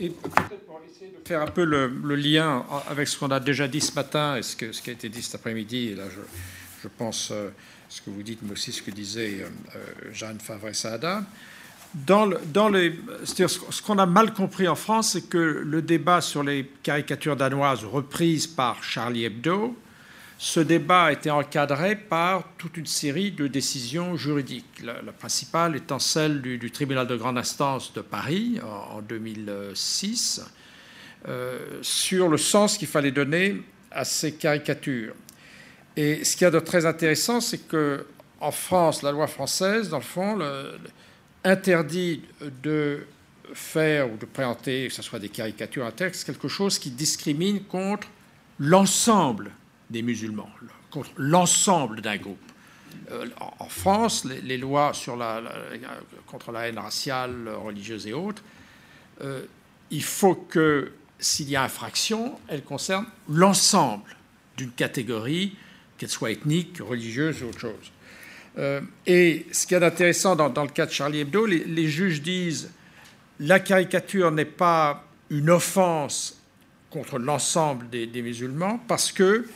Et 0.00 0.10
peut-être 0.10 0.64
pour 0.66 0.80
essayer 0.88 1.10
de 1.10 1.26
faire 1.26 1.42
un 1.42 1.46
peu 1.46 1.64
le, 1.64 1.88
lien 2.14 2.64
avec 2.88 3.08
ce 3.08 3.18
qu'on 3.18 3.30
a 3.30 3.40
déjà 3.40 3.66
dit 3.66 3.80
ce 3.80 3.92
matin 3.94 4.36
et 4.36 4.42
ce, 4.42 4.54
qui 4.56 4.90
a 4.90 4.92
été 4.92 5.08
dit 5.08 5.22
cet 5.22 5.36
après-midi, 5.36 5.88
et 5.88 5.94
là 5.96 6.04
je, 6.82 6.88
pense 6.88 7.30
euh, 7.32 7.50
ce 7.88 8.00
que 8.00 8.10
vous 8.10 8.22
dites, 8.22 8.40
mais 8.42 8.52
aussi 8.52 8.72
ce 8.72 8.80
que 8.80 8.92
disait 8.92 9.40
euh, 9.40 10.12
Jeanne 10.12 10.38
Favre-Saada. 10.38 11.24
Dans, 11.94 12.26
le, 12.26 12.38
dans 12.52 12.68
les, 12.68 12.94
ce 13.24 13.82
qu'on 13.82 13.98
a 13.98 14.06
mal 14.06 14.34
compris 14.34 14.68
en 14.68 14.76
France, 14.76 15.12
c'est 15.12 15.28
que 15.28 15.38
le 15.38 15.82
débat 15.82 16.20
sur 16.20 16.42
les 16.42 16.70
caricatures 16.82 17.36
danoises 17.36 17.84
reprises 17.84 18.46
par 18.46 18.84
Charlie 18.84 19.24
Hebdo, 19.24 19.74
ce 20.38 20.60
débat 20.60 21.06
a 21.06 21.12
été 21.12 21.30
encadré 21.32 21.96
par 21.96 22.44
toute 22.58 22.76
une 22.76 22.86
série 22.86 23.32
de 23.32 23.48
décisions 23.48 24.16
juridiques. 24.16 24.82
La, 24.84 24.94
principale 25.12 25.74
étant 25.74 25.98
celle 25.98 26.40
du, 26.40 26.70
tribunal 26.70 27.08
de 27.08 27.16
grande 27.16 27.38
instance 27.38 27.92
de 27.92 28.00
Paris 28.00 28.60
en, 28.62 28.98
en 28.98 29.02
2006 29.02 30.42
euh, 31.26 31.58
sur 31.82 32.28
le 32.28 32.36
sens 32.36 32.78
qu'il 32.78 32.86
fallait 32.86 33.10
donner 33.10 33.60
à 33.90 34.04
ces 34.04 34.34
caricatures. 34.34 35.14
Et 35.96 36.24
ce 36.24 36.36
qu'il 36.36 36.44
y 36.44 36.46
a 36.46 36.52
de 36.52 36.60
très 36.60 36.86
intéressant, 36.86 37.40
c'est 37.40 37.66
que 37.66 38.06
en 38.40 38.52
France, 38.52 39.02
la 39.02 39.10
loi 39.10 39.26
française, 39.26 39.88
dans 39.88 39.98
le 39.98 40.04
fond, 40.04 40.38
interdit 41.42 42.22
de 42.62 43.04
faire 43.52 44.12
ou 44.12 44.16
de 44.16 44.26
présenter, 44.26 44.86
que 44.86 44.94
ce 44.94 45.02
soit 45.02 45.18
des 45.18 45.28
caricatures, 45.28 45.84
un 45.84 45.90
texte, 45.90 46.24
quelque 46.24 46.46
chose 46.46 46.78
qui 46.78 46.90
discrimine 46.90 47.64
contre 47.64 48.06
l'ensemble 48.60 49.50
des 49.90 50.02
musulmans, 50.02 50.50
contre 50.90 51.10
l'ensemble 51.16 52.00
d'un 52.00 52.16
groupe. 52.16 52.38
Euh, 53.10 53.26
en 53.58 53.68
France, 53.68 54.24
les, 54.24 54.58
lois 54.58 54.92
contre 56.26 56.52
la 56.52 56.68
haine 56.68 56.78
raciale, 56.78 57.48
religieuse 57.48 58.06
et 58.06 58.12
autres, 58.12 58.42
euh, 59.22 59.42
il 59.90 60.02
faut 60.02 60.34
que 60.34 60.92
s'il 61.18 61.48
y 61.48 61.56
a 61.56 61.62
infraction, 61.62 62.38
elle 62.48 62.62
concerne 62.62 63.06
l'ensemble 63.28 64.16
d'une 64.56 64.70
catégorie, 64.70 65.56
qu'elle 65.96 66.08
soit 66.08 66.30
ethnique, 66.30 66.78
religieuse 66.80 67.42
ou 67.42 67.46
autre 67.46 67.60
chose. 67.60 67.92
Euh, 68.58 68.80
et 69.06 69.46
ce 69.52 69.66
qui 69.66 69.74
est 69.74 69.82
intéressant 69.82 70.36
dans, 70.36 70.48
dans, 70.48 70.64
le 70.64 70.70
cas 70.70 70.86
de 70.86 70.90
Charlie 70.90 71.20
Hebdo, 71.20 71.46
les, 71.46 71.88
juges 71.88 72.22
disent 72.22 72.70
la 73.40 73.60
caricature 73.60 74.30
n'est 74.32 74.44
pas 74.44 75.04
une 75.30 75.50
offense 75.50 76.40
contre 76.90 77.18
l'ensemble 77.18 77.88
des, 77.90 78.22
musulmans 78.22 78.80
parce 78.88 79.12
que 79.12 79.46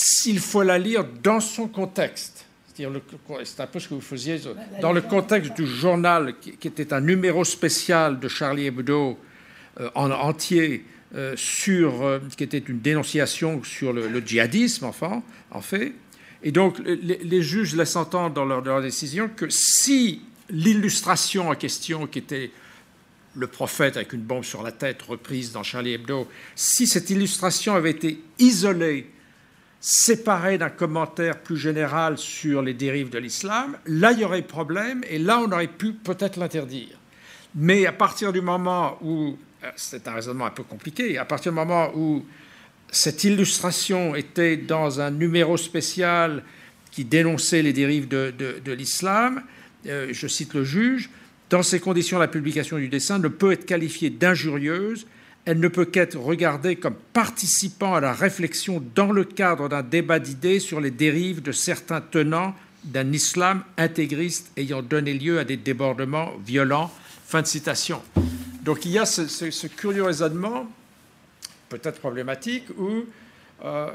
s'il 0.00 0.38
faut 0.38 0.62
la 0.62 0.78
lire 0.78 1.04
dans 1.22 1.40
son 1.40 1.66
contexte, 1.66 2.46
c'est 2.72 3.60
un 3.60 3.66
peu 3.66 3.80
ce 3.80 3.88
que 3.88 3.94
vous 3.94 4.00
faisiez 4.00 4.40
dans 4.80 4.92
le 4.92 5.00
contexte 5.00 5.56
du 5.56 5.66
journal 5.66 6.36
qui, 6.38 6.68
était 6.68 6.92
un 6.92 7.00
numéro 7.00 7.44
spécial 7.44 8.20
de 8.20 8.28
Charlie 8.28 8.66
Hebdo 8.66 9.18
euh, 9.80 9.90
en 9.96 10.12
entier 10.12 10.84
euh, 11.16 11.34
sur 11.36 12.02
euh, 12.02 12.20
qui 12.36 12.44
était 12.44 12.58
une 12.58 12.78
dénonciation 12.78 13.64
sur 13.64 13.92
le, 13.92 14.06
le 14.06 14.20
djihadisme 14.20 14.84
enfin 14.84 15.24
en 15.50 15.60
fait. 15.60 15.92
Et 16.44 16.52
donc, 16.52 16.78
les, 16.78 17.18
les 17.18 17.42
juges 17.42 17.74
laissent 17.74 17.96
entendre 17.96 18.32
dans 18.32 18.44
leur, 18.44 18.62
dans 18.62 18.74
leur, 18.74 18.82
décision 18.82 19.28
que 19.28 19.46
si 19.48 20.22
l'illustration 20.48 21.48
en 21.48 21.56
question, 21.56 22.06
qui 22.06 22.20
était 22.20 22.52
le 23.34 23.48
prophète 23.48 23.96
avec 23.96 24.12
une 24.12 24.20
bombe 24.20 24.44
sur 24.44 24.62
la 24.62 24.70
tête, 24.70 25.02
reprise 25.02 25.50
dans 25.50 25.64
Charlie 25.64 25.94
Hebdo, 25.94 26.28
si 26.54 26.86
cette 26.86 27.10
illustration 27.10 27.74
avait 27.74 27.90
été 27.90 28.20
isolée, 28.38 29.10
séparée 29.80 30.58
d'un 30.58 30.70
commentaire 30.70 31.40
plus 31.40 31.56
général 31.56 32.18
sur 32.18 32.62
les 32.62 32.74
dérives 32.74 33.10
de 33.10 33.18
l'islam, 33.18 33.76
là, 33.86 34.12
il 34.12 34.20
y 34.20 34.24
aurait 34.24 34.42
problème, 34.42 35.02
et 35.08 35.18
là, 35.18 35.40
on 35.40 35.50
aurait 35.52 35.68
pu 35.68 35.92
peut-être 35.92 36.36
l'interdire. 36.36 36.98
Mais 37.54 37.86
à 37.86 37.92
partir 37.92 38.32
du 38.32 38.40
moment 38.40 38.98
où, 39.02 39.36
euh, 39.64 39.70
c'est 39.76 40.06
un 40.08 40.14
raisonnement 40.14 40.46
un 40.46 40.50
peu 40.50 40.64
compliqué, 40.64 41.16
à 41.18 41.24
partir 41.24 41.52
du 41.52 41.56
moment 41.56 41.90
où 41.94 42.24
cette 42.90 43.22
illustration 43.24 44.14
était 44.14 44.56
dans 44.56 45.00
un 45.00 45.10
numéro 45.10 45.56
spécial 45.56 46.42
qui 46.90 47.04
dénonçait 47.04 47.62
les 47.62 47.72
dérives 47.72 48.08
de 48.08 48.72
l'islam. 48.72 49.42
Euh, 49.86 50.08
je 50.10 50.26
cite 50.26 50.54
le 50.54 50.64
juge. 50.64 51.10
Dans 51.50 51.62
ces 51.62 51.80
conditions, 51.80 52.18
la 52.18 52.28
publication 52.28 52.76
du 52.76 52.88
dessin 52.88 53.18
ne 53.18 53.28
peut 53.28 53.52
être 53.52 53.64
qualifiée 53.64 54.10
d'injurieuse. 54.10 55.06
Elle 55.48 55.60
ne 55.60 55.68
peut 55.68 55.86
qu'être 55.86 56.18
regardée 56.18 56.76
comme 56.76 56.96
participant 57.14 57.94
à 57.94 58.00
la 58.00 58.12
réflexion 58.12 58.84
dans 58.94 59.12
le 59.12 59.24
cadre 59.24 59.70
d'un 59.70 59.82
débat 59.82 60.18
d'idées 60.18 60.60
sur 60.60 60.78
les 60.78 60.90
dérives 60.90 61.40
de 61.40 61.52
certains 61.52 62.02
tenants 62.02 62.54
d'un 62.84 63.10
islam 63.12 63.64
intégriste 63.78 64.50
ayant 64.58 64.82
donné 64.82 65.14
lieu 65.14 65.38
à 65.38 65.44
des 65.44 65.56
débordements 65.56 66.32
violents. 66.44 66.92
Fin 67.24 67.40
de 67.40 67.46
citation. 67.46 68.02
Donc 68.60 68.84
il 68.84 68.90
y 68.90 68.98
a 68.98 69.06
ce, 69.06 69.66
curieux 69.68 70.02
raisonnement 70.02 70.70
peut-être 71.70 71.98
problématique 71.98 72.66
où 72.76 73.06
euh, 73.64 73.90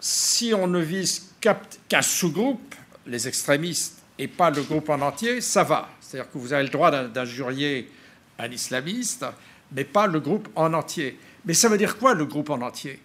si 0.00 0.54
on 0.54 0.66
ne 0.66 0.80
vise 0.80 1.34
qu'un 1.42 1.58
qu 1.90 2.02
sous-groupe, 2.02 2.74
les 3.06 3.28
extrémistes, 3.28 3.98
et 4.18 4.28
pas 4.28 4.48
le 4.48 4.62
groupe 4.62 4.88
en 4.88 5.02
entier, 5.02 5.42
ça 5.42 5.62
va. 5.62 5.90
C'est-à-dire 6.00 6.32
que 6.32 6.38
vous 6.38 6.54
avez 6.54 6.62
le 6.62 6.70
droit 6.70 6.90
d'injurier 6.90 7.90
un 8.38 8.50
islamiste, 8.50 9.26
mais 9.72 9.84
pas 9.84 10.06
le 10.06 10.20
groupe 10.20 10.48
en 10.54 10.72
entier. 10.72 11.18
Mais 11.44 11.54
ça 11.54 11.68
veut 11.68 11.78
dire 11.78 11.98
quoi 11.98 12.14
le 12.14 12.24
groupe 12.24 12.50
en 12.50 12.60
entier? 12.62 13.00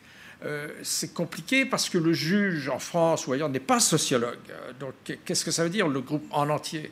Euh, 0.46 0.68
C'est 0.84 1.14
compliqué 1.14 1.66
parce 1.66 1.90
que 1.90 1.98
le 1.98 2.14
juge 2.14 2.70
en 2.70 2.80
France 2.80 3.28
ou 3.28 3.34
ailleurs 3.34 3.50
n'est 3.50 3.60
pas 3.60 3.80
sociologue. 3.80 4.38
Donc 4.80 4.94
qu'est-ce 5.26 5.44
que 5.44 5.52
ça 5.52 5.64
veut 5.64 5.70
dire 5.70 5.88
le 5.88 6.02
groupe 6.02 6.26
en 6.32 6.50
entier? 6.50 6.92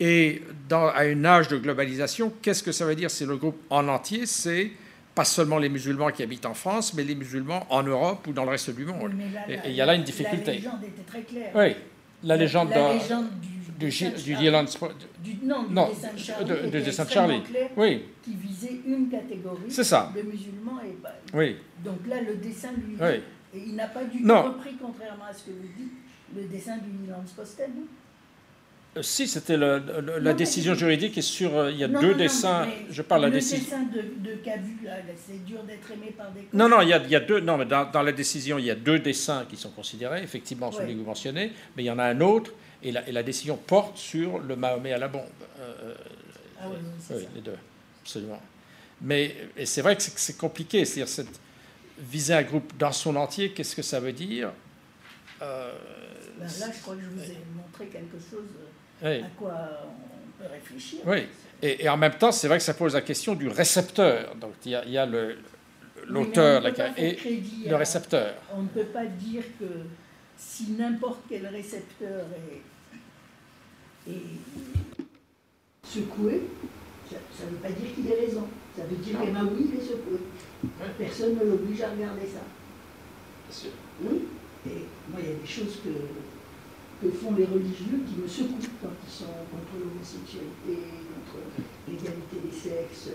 Et 0.00 0.42
dans, 0.68 0.88
à 0.88 1.04
une 1.04 1.24
âge 1.26 1.48
de 1.48 1.56
globalisation, 1.56 2.32
qu'est-ce 2.42 2.62
que 2.62 2.72
ça 2.72 2.84
veut 2.84 2.96
dire 2.96 3.10
C'est 3.10 3.26
le 3.26 3.36
groupe 3.36 3.60
en 3.70 3.86
entier, 3.88 4.26
c'est 4.26 4.72
pas 5.14 5.24
seulement 5.24 5.58
les 5.58 5.68
musulmans 5.68 6.10
qui 6.10 6.22
habitent 6.22 6.46
en 6.46 6.54
France, 6.54 6.94
mais 6.94 7.04
les 7.04 7.14
musulmans 7.14 7.66
en 7.70 7.82
Europe 7.82 8.26
ou 8.26 8.32
dans 8.32 8.44
le 8.44 8.50
reste 8.50 8.70
du 8.70 8.84
monde. 8.84 9.12
et 9.48 9.58
il 9.66 9.72
y 9.72 9.80
a 9.80 9.86
là 9.86 9.94
une 9.94 10.04
difficulté. 10.04 10.46
La 10.46 10.52
légende 10.54 10.84
était 10.84 11.02
très 11.02 11.22
claire. 11.22 11.50
Oui, 11.54 11.76
la 12.24 12.36
légende, 12.36 12.70
la 12.70 12.94
légende 12.94 13.26
du, 13.40 13.51
du, 13.78 13.88
du, 13.88 14.10
du, 14.22 14.34
Dylan, 14.34 14.66
du, 14.66 15.36
non, 15.42 15.64
du 15.64 15.74
non, 15.74 15.88
dessin 15.88 16.12
de 16.12 16.18
Charlie, 16.18 16.44
de, 16.44 16.70
de 16.70 16.80
dessin 16.80 17.04
de 17.04 17.10
Charlie. 17.10 17.42
Clair, 17.42 17.70
oui. 17.76 18.02
qui 18.22 18.34
visait 18.34 18.80
une 18.86 19.08
catégorie 19.08 19.70
ça. 19.70 20.12
de 20.14 20.22
musulmans 20.22 20.80
et 20.84 20.96
bah, 21.02 21.14
oui. 21.34 21.56
Donc 21.84 22.06
là, 22.08 22.16
le 22.20 22.36
dessin 22.36 22.70
lui 22.72 22.96
oui. 23.00 23.20
et 23.54 23.62
il 23.66 23.74
n'a 23.74 23.88
pas 23.88 24.04
du 24.04 24.22
tout 24.22 24.28
repris, 24.34 24.76
contrairement 24.80 25.24
à 25.30 25.32
ce 25.32 25.44
que 25.44 25.50
vous 25.50 25.68
dites, 25.76 25.92
le 26.36 26.44
dessin 26.44 26.78
du 26.78 26.88
Milan 26.90 27.22
Postel. 27.36 27.70
Euh, 28.94 29.00
si, 29.00 29.26
c'était 29.26 29.56
la 29.56 29.80
non, 29.80 30.34
décision 30.34 30.74
juridique 30.74 31.22
sur. 31.22 31.56
Euh, 31.56 31.70
il 31.70 31.78
y 31.78 31.84
a 31.84 31.88
non, 31.88 31.98
deux 32.00 32.12
non, 32.12 32.18
dessins. 32.18 32.68
je 32.90 33.00
parle 33.00 33.22
de 33.22 33.26
la 33.28 33.32
décision. 33.32 33.78
Le 33.78 34.00
dessin 34.00 34.12
de, 34.20 34.86
là, 34.86 34.92
c'est 35.16 35.42
dur 35.46 35.62
d'être 35.62 35.90
aimé 35.92 36.12
par 36.16 36.30
des. 36.32 36.46
Non, 36.52 36.68
non, 36.68 36.82
il 36.82 36.88
y 36.90 36.92
a, 36.92 37.02
il 37.02 37.10
y 37.10 37.16
a 37.16 37.20
deux. 37.20 37.40
Non, 37.40 37.56
mais 37.56 37.64
dans, 37.64 37.90
dans, 37.90 38.02
la 38.02 38.12
décision, 38.12 38.58
il 38.58 38.66
y 38.66 38.70
a 38.70 38.74
deux 38.74 38.98
dessins 38.98 39.46
qui 39.48 39.56
sont 39.56 39.70
considérés, 39.70 40.22
effectivement, 40.22 40.68
Ouais. 40.68 40.76
celui 40.76 40.92
que 40.92 40.98
vous 40.98 41.06
mentionnez, 41.06 41.52
mais 41.74 41.84
il 41.84 41.86
y 41.86 41.90
en 41.90 41.98
a 41.98 42.04
un 42.04 42.20
autre, 42.20 42.52
et 42.82 42.92
la, 42.92 43.08
et 43.08 43.12
la 43.12 43.22
décision 43.22 43.56
porte 43.56 43.96
sur 43.96 44.38
le 44.38 44.56
Mahomet 44.56 44.92
à 44.92 44.98
la 44.98 45.08
bombe. 45.08 45.22
Euh, 45.60 45.94
Ah 46.60 46.66
oui, 46.70 46.76
oui, 47.10 47.26
les 47.34 47.40
deux, 47.40 47.56
absolument. 48.02 48.40
Mais 49.00 49.34
c'est 49.64 49.82
vrai 49.82 49.96
que 49.96 50.02
c'est, 50.02 50.36
compliqué, 50.36 50.84
c'est-à-dire 50.84 51.32
viser 51.98 52.34
un 52.34 52.42
groupe 52.42 52.72
dans 52.78 52.92
son 52.92 53.16
entier, 53.16 53.52
qu'est-ce 53.52 53.74
que 53.76 53.82
ça 53.82 54.00
veut 54.00 54.12
dire? 54.12 54.50
Euh, 55.40 55.72
Ben 56.38 56.44
là, 56.60 56.66
je 56.74 56.80
crois 56.82 56.94
que 56.94 57.00
je 57.02 57.08
vous 57.08 57.30
ai 57.30 57.36
montré 57.54 57.86
quelque 57.86 58.16
chose 58.18 58.46
euh, 59.02 59.18
Oui. 59.18 59.24
à 59.24 59.28
quoi 59.36 59.54
on 59.84 60.42
peut 60.42 60.50
réfléchir. 60.52 61.00
Oui, 61.04 61.26
et, 61.60 61.84
et 61.84 61.88
en 61.88 61.96
même 61.96 62.14
temps, 62.14 62.32
c'est 62.32 62.48
vrai 62.48 62.58
que 62.58 62.64
ça 62.64 62.74
pose 62.74 62.94
la 62.94 63.00
question 63.02 63.34
du 63.34 63.48
récepteur. 63.48 64.34
Donc 64.36 64.52
il 64.64 64.72
y 64.72 64.74
a, 64.76 64.84
il 64.84 64.92
y 64.92 64.98
a 64.98 65.06
le, 65.06 65.36
l'auteur 66.06 66.64
et 66.96 67.18
le 67.66 67.74
à- 67.74 67.78
récepteur. 67.78 68.34
On 68.54 68.62
ne 68.62 68.68
peut 68.68 68.84
pas 68.86 69.04
dire 69.06 69.42
que 69.58 69.66
si 70.36 70.70
n'importe 70.72 71.20
quel 71.28 71.46
récepteur 71.48 72.24
est, 72.50 72.60
est 74.08 75.86
secoué, 75.86 76.42
ça 77.10 77.44
ne 77.46 77.50
veut 77.50 77.56
pas 77.56 77.70
dire 77.70 77.94
qu'il 77.94 78.06
ait 78.10 78.20
raison. 78.26 78.46
Ça 78.76 78.84
veut 78.84 78.96
dire 78.96 79.18
qu'Emma, 79.20 79.42
oui, 79.44 79.68
il 79.72 79.78
est 79.78 79.82
secoué. 79.84 80.18
Personne 80.98 81.34
ne 81.36 81.44
l'oblige 81.44 81.82
à 81.82 81.90
regarder 81.90 82.26
ça. 82.26 82.40
Oui. 84.02 84.22
Et 84.66 84.86
moi, 85.10 85.20
il 85.20 85.28
y 85.28 85.32
a 85.32 85.34
des 85.36 85.46
choses 85.46 85.76
que, 85.84 85.90
que 87.04 87.12
font 87.12 87.34
les 87.34 87.44
religieux 87.44 88.00
qui 88.06 88.14
me 88.22 88.26
secouent 88.28 88.70
quand 88.80 88.94
ils 89.04 89.12
sont 89.12 89.34
contre 89.50 89.74
l'homosexualité, 89.78 90.88
contre 91.12 91.44
l'égalité 91.88 92.36
des 92.44 92.54
sexes. 92.56 93.10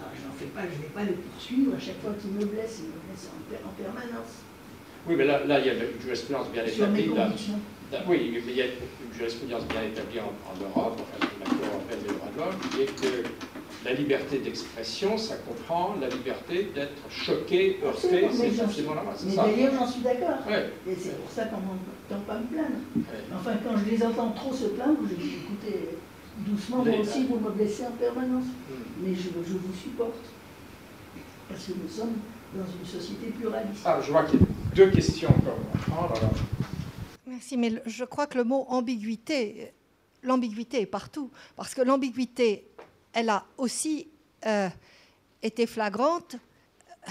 Alors, 0.00 0.10
je 0.16 0.26
n'en 0.26 0.32
fais 0.34 0.46
pas, 0.46 0.62
je 0.66 0.76
ne 0.78 0.82
vais 0.82 0.94
pas 0.94 1.04
les 1.04 1.12
poursuivre 1.12 1.76
à 1.76 1.78
chaque 1.78 2.00
fois 2.00 2.12
qu'ils 2.18 2.30
me 2.32 2.44
blessent, 2.46 2.80
ils 2.80 2.88
me 2.88 2.98
blessent 3.06 3.28
en, 3.30 3.42
per- 3.52 3.62
en 3.62 3.72
permanence. 3.76 4.40
Oui, 5.06 5.14
mais 5.16 5.26
là, 5.26 5.44
là, 5.44 5.60
il 5.60 5.66
y 5.66 5.70
a 5.70 5.74
une 5.74 6.00
jurisprudence 6.00 6.48
bien 6.50 6.66
Sur 6.66 6.88
mes 6.88 7.00
établie. 7.00 7.14
là. 7.16 7.24
convictions. 7.26 7.52
Là, 7.54 7.60
Oui, 8.06 8.40
mais 8.46 8.52
il 8.52 8.56
y 8.56 8.62
a 8.62 8.66
une 8.66 9.12
jurisprudence 9.16 9.64
bien 9.64 9.82
établie 9.82 10.20
en, 10.20 10.32
en 10.48 10.56
Europe, 10.62 11.00
enfin, 11.00 11.26
la 11.40 11.46
Cour 11.46 11.66
européenne 11.74 12.00
des 12.06 12.14
droits 12.14 12.28
de 12.34 12.38
l'homme, 12.38 12.70
qui 12.70 12.82
est 12.82 13.00
que 13.00 13.28
la 13.84 13.94
liberté 13.94 14.38
d'expression, 14.38 15.16
ça 15.16 15.36
comprend 15.36 15.96
la 16.00 16.08
liberté 16.08 16.70
d'être 16.74 17.02
choqué, 17.10 17.80
heurté, 17.84 18.28
c'est 18.32 18.60
absolument 18.60 18.94
normal, 18.94 19.14
c'est 19.16 19.26
Mais 19.26 19.36
d'ailleurs, 19.36 19.72
j'en 19.78 19.86
suis 19.86 20.02
d'accord. 20.02 20.46
Ouais. 20.46 20.70
Et 20.86 20.94
c'est 20.94 21.18
pour 21.20 21.30
ça 21.30 21.44
qu'on 21.46 21.56
n'entend 21.56 22.24
pas 22.26 22.38
me 22.38 22.46
plaindre. 22.46 22.80
Ouais. 22.96 23.02
Enfin, 23.34 23.52
quand 23.64 23.76
je 23.78 23.90
les 23.90 24.02
entends 24.04 24.30
trop 24.32 24.52
se 24.52 24.66
plaindre, 24.66 24.98
je 25.08 25.14
dis 25.14 25.34
écoutez, 25.44 25.96
doucement, 26.38 26.84
moi 26.84 26.98
aussi, 27.00 27.24
vous 27.24 27.38
me 27.38 27.50
blessez 27.50 27.86
en 27.86 27.92
permanence. 27.92 28.44
Hmm. 28.44 29.02
Mais 29.02 29.14
je, 29.14 29.22
je 29.22 29.54
vous 29.54 29.74
supporte. 29.82 30.26
Parce 31.48 31.64
que 31.64 31.72
nous 31.72 31.88
sommes 31.88 32.18
dans 32.54 32.64
une 32.64 32.86
société 32.86 33.28
pluraliste. 33.28 33.82
Ah, 33.84 33.98
je 34.04 34.12
vois 34.12 34.24
qu'il 34.24 34.40
y 34.40 34.42
a 34.42 34.46
deux 34.76 34.90
questions 34.90 35.30
encore. 35.30 35.58
Oh 35.88 36.14
là 36.14 36.20
là. 36.20 36.30
Merci, 37.30 37.56
mais 37.56 37.80
je 37.86 38.04
crois 38.04 38.26
que 38.26 38.36
le 38.38 38.42
mot 38.42 38.66
ambiguïté, 38.68 39.72
l'ambiguïté 40.24 40.80
est 40.80 40.86
partout. 40.86 41.30
Parce 41.54 41.74
que 41.74 41.80
l'ambiguïté, 41.82 42.66
elle 43.12 43.28
a 43.28 43.46
aussi 43.56 44.08
euh, 44.46 44.68
été 45.40 45.68
flagrante 45.68 46.34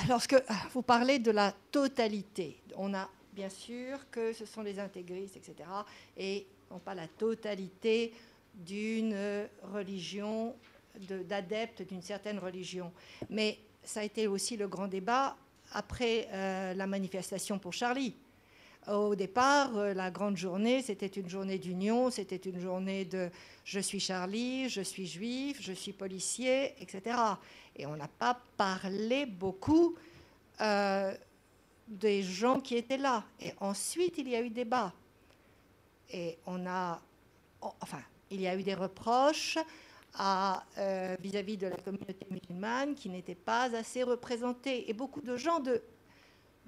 lorsque 0.10 0.34
euh, 0.34 0.42
vous 0.74 0.82
parlez 0.82 1.20
de 1.20 1.32
la 1.32 1.54
totalité. 1.72 2.60
On 2.76 2.94
a 2.94 3.10
bien 3.32 3.48
sûr 3.50 4.10
que 4.12 4.34
ce 4.34 4.46
sont 4.46 4.62
les 4.62 4.78
intégristes, 4.78 5.38
etc. 5.38 5.70
Et 6.18 6.46
non 6.70 6.80
pas 6.80 6.94
la 6.96 7.08
totalité 7.08 8.14
d'une 8.54 9.16
religion, 9.74 10.54
de- 11.08 11.24
d'adeptes 11.24 11.84
d'une 11.88 12.02
certaine 12.02 12.40
religion. 12.40 12.92
Mais 13.30 13.58
ça 13.84 14.02
a 14.02 14.04
été 14.04 14.28
aussi 14.28 14.58
le 14.58 14.68
grand 14.68 14.90
débat 14.90 15.38
après 15.72 16.28
euh, 16.34 16.74
la 16.74 16.88
manifestation 16.88 17.58
pour 17.58 17.72
Charlie. 17.72 18.16
Au 18.88 19.14
départ, 19.14 19.78
euh, 19.78 19.94
la 19.94 20.10
grande 20.10 20.38
journée, 20.38 20.82
c'était 20.82 21.08
une 21.08 21.30
journée 21.30 21.60
d'union, 21.60 22.10
c'était 22.10 22.38
une 22.38 22.60
journée 22.60 23.06
de 23.06 23.30
je 23.66 23.80
suis 23.80 24.00
Charlie, 24.00 24.70
je 24.70 24.82
suis 24.82 25.06
juif, 25.06 25.58
je 25.62 25.74
suis 25.74 25.92
policier, 25.92 26.74
etc. 26.82 27.18
Et 27.76 27.86
on 27.86 27.96
n'a 27.96 28.08
pas 28.08 28.40
parlé 28.58 29.26
beaucoup 29.26 29.96
euh, 30.62 31.14
des 31.88 32.24
gens 32.24 32.62
qui 32.62 32.78
étaient 32.78 32.98
là. 32.98 33.26
Et 33.42 33.54
ensuite, 33.60 34.18
il 34.18 34.30
y 34.30 34.36
a 34.36 34.42
eu 34.42 34.50
débat. 34.50 34.94
Et 36.12 36.38
on 36.48 36.66
a, 36.66 37.00
enfin, 37.62 38.02
il 38.32 38.42
y 38.42 38.48
a 38.48 38.56
eu 38.56 38.64
des 38.64 38.74
reproches 38.74 39.58
euh, 40.20 41.16
vis-à-vis 41.20 41.58
de 41.58 41.68
la 41.68 41.78
communauté 41.78 42.26
musulmane 42.32 42.96
qui 42.96 43.10
n'était 43.10 43.36
pas 43.36 43.76
assez 43.76 44.04
représentée. 44.04 44.90
Et 44.90 44.94
beaucoup 44.94 45.22
de 45.22 45.38
gens 45.38 45.60
de, 45.60 45.82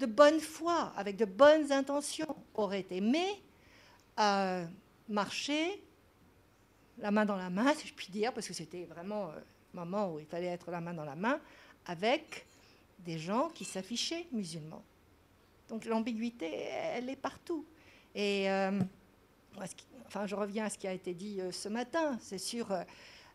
de 0.02 0.06
bonne 0.06 0.40
foi, 0.40 0.92
avec 0.96 1.16
de 1.16 1.24
bonnes 1.24 1.70
intentions, 1.70 2.34
auraient 2.54 2.86
aimé 2.90 3.24
euh, 4.18 4.66
marcher 5.08 5.80
la 6.98 7.12
main 7.12 7.24
dans 7.24 7.36
la 7.36 7.50
main, 7.50 7.72
si 7.74 7.86
je 7.86 7.94
puis 7.94 8.08
dire, 8.10 8.32
parce 8.32 8.48
que 8.48 8.52
c'était 8.52 8.84
vraiment 8.84 9.28
euh, 9.28 9.40
moment 9.74 10.12
où 10.12 10.18
il 10.18 10.26
fallait 10.26 10.46
être 10.46 10.72
la 10.72 10.80
main 10.80 10.92
dans 10.92 11.04
la 11.04 11.14
main, 11.14 11.40
avec 11.86 12.46
des 12.98 13.16
gens 13.16 13.48
qui 13.50 13.64
s'affichaient 13.64 14.26
musulmans. 14.32 14.82
Donc 15.68 15.84
l'ambiguïté, 15.84 16.50
elle 16.52 17.08
est 17.08 17.16
partout. 17.16 17.64
Et 18.16 18.50
euh, 18.50 18.80
enfin, 20.06 20.26
je 20.26 20.34
reviens 20.34 20.64
à 20.64 20.70
ce 20.70 20.78
qui 20.78 20.88
a 20.88 20.92
été 20.92 21.14
dit 21.14 21.40
euh, 21.40 21.52
ce 21.52 21.68
matin. 21.68 22.18
C'est 22.20 22.38
sûr, 22.38 22.66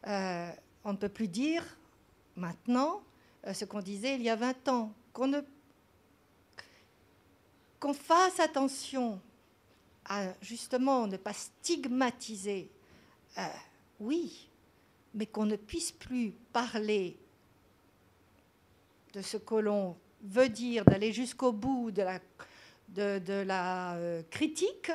on 0.06 0.92
ne 0.92 0.98
peut 0.98 1.10
plus 1.10 1.30
dire 1.30 1.64
maintenant 2.36 3.02
ce 3.54 3.64
qu'on 3.64 3.80
disait 3.80 4.16
il 4.16 4.22
y 4.22 4.30
a 4.30 4.36
20 4.36 4.68
ans, 4.68 4.94
qu'on 5.14 5.28
ne 5.28 5.40
qu'on 7.80 7.94
fasse 7.94 8.40
attention 8.40 9.22
à 10.06 10.34
justement 10.42 11.08
ne 11.08 11.18
pas 11.18 11.34
stigmatiser, 11.34 12.70
euh, 13.38 13.42
oui, 14.00 14.50
mais 15.14 15.26
qu'on 15.26 15.46
ne 15.46 15.56
puisse 15.56 15.92
plus 15.92 16.32
parler 16.54 17.18
de 19.14 19.22
ce 19.22 19.38
que 19.38 19.56
l'on 19.56 19.98
veut 20.24 20.50
dire, 20.50 20.86
d'aller 20.86 21.12
jusqu'au 21.14 21.52
bout 21.52 21.92
de 21.92 22.02
la, 22.04 23.96
euh, 23.96 24.24
critique, 24.30 24.92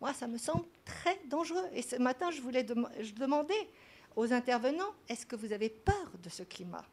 moi, 0.00 0.12
ça 0.12 0.26
me 0.26 0.38
semble 0.38 0.64
très 0.84 1.20
dangereux. 1.26 1.66
Et 1.72 1.82
ce 1.82 1.96
matin, 1.96 2.30
je 2.30 2.40
voulais 2.40 2.64
dem- 2.64 2.88
je 3.00 3.12
demandais 3.12 3.68
aux 4.16 4.32
intervenants, 4.32 4.92
est-ce 5.08 5.24
que 5.24 5.36
vous 5.36 5.52
avez 5.52 5.68
peur 5.70 6.10
de 6.22 6.28
ce 6.28 6.42
climat? 6.42 6.84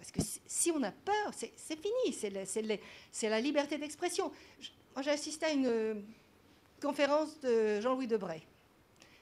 Parce 0.00 0.12
que 0.12 0.20
si- 0.46 0.70
on 0.72 0.82
a 0.82 0.90
peur, 0.92 1.30
c'est 1.34 1.76
fini, 1.78 2.16
c'est 3.12 3.28
la 3.28 3.40
liberté 3.40 3.76
d'expression. 3.76 4.32
Moi, 4.94 5.02
j'ai 5.02 5.10
assisté 5.10 5.44
à 5.44 5.50
une 5.50 5.66
euh, 5.66 5.94
conférence 6.80 7.38
de 7.40 7.82
Jean-Louis 7.82 8.06
Debray. 8.06 8.40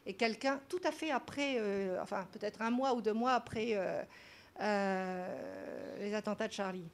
Et 0.06 0.14
quelqu'un, 0.14 0.60
tout 0.68 0.80
à 0.84 0.92
fait 0.92 1.10
après, 1.10 1.56
euh, 1.58 2.00
enfin 2.00 2.28
peut-être 2.32 2.62
un 2.62 2.70
mois 2.70 2.94
ou 2.94 3.02
deux 3.02 3.12
mois 3.12 3.32
après 3.32 3.72
euh, 4.60 5.96
les 5.98 6.14
attentats 6.14 6.46
de 6.46 6.52
Charlie. 6.52 6.86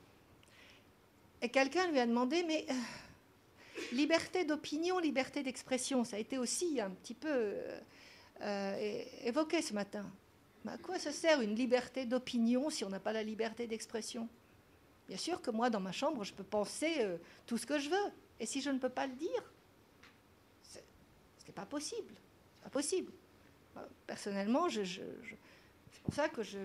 Et 1.42 1.50
quelqu'un 1.50 1.86
lui 1.90 2.00
a 2.00 2.06
demandé, 2.06 2.42
mais 2.42 2.64
liberté 3.92 4.46
d'opinion, 4.46 4.98
liberté 4.98 5.42
d'expression, 5.42 6.04
ça 6.04 6.16
a 6.16 6.18
été 6.18 6.38
aussi 6.38 6.80
un 6.80 6.90
petit 6.90 7.14
peu 7.14 7.52
évoqué 9.24 9.60
ce 9.60 9.74
matin. 9.74 10.10
Mais 10.65 10.73
à 10.73 10.78
quoi 10.78 10.99
ça 10.99 11.12
sert 11.12 11.41
une 11.41 11.55
liberté 11.55 12.07
d'opinion 12.07 12.70
si 12.70 12.84
on 12.84 12.89
n'a 12.89 13.01
pas 13.01 13.12
la 13.12 13.23
liberté 13.23 13.67
d'expression? 13.67 14.28
Bien 15.09 15.18
sûr 15.18 15.43
que 15.43 15.51
moi, 15.51 15.68
dans 15.68 15.81
ma 15.81 15.93
chambre, 15.93 16.25
je 16.25 16.33
peux 16.33 16.44
penser 16.44 16.97
euh, 17.01 17.18
tout 17.47 17.59
ce 17.59 17.67
que 17.67 17.78
je 17.78 17.91
veux. 17.91 18.12
Et 18.41 18.47
si 18.47 18.62
je 18.62 18.70
ne 18.70 18.78
peux 18.78 18.89
pas 18.89 19.07
le 19.07 19.15
dire, 19.15 19.52
ce 20.62 20.78
n'est 21.47 21.52
pas 21.52 21.67
possible. 21.67 22.15
Pas 22.62 22.70
possible. 22.70 23.12
Personnellement, 24.07 24.68
c'est 24.70 26.02
pour 26.02 26.15
ça 26.15 26.28
que 26.28 26.43
je, 26.43 26.59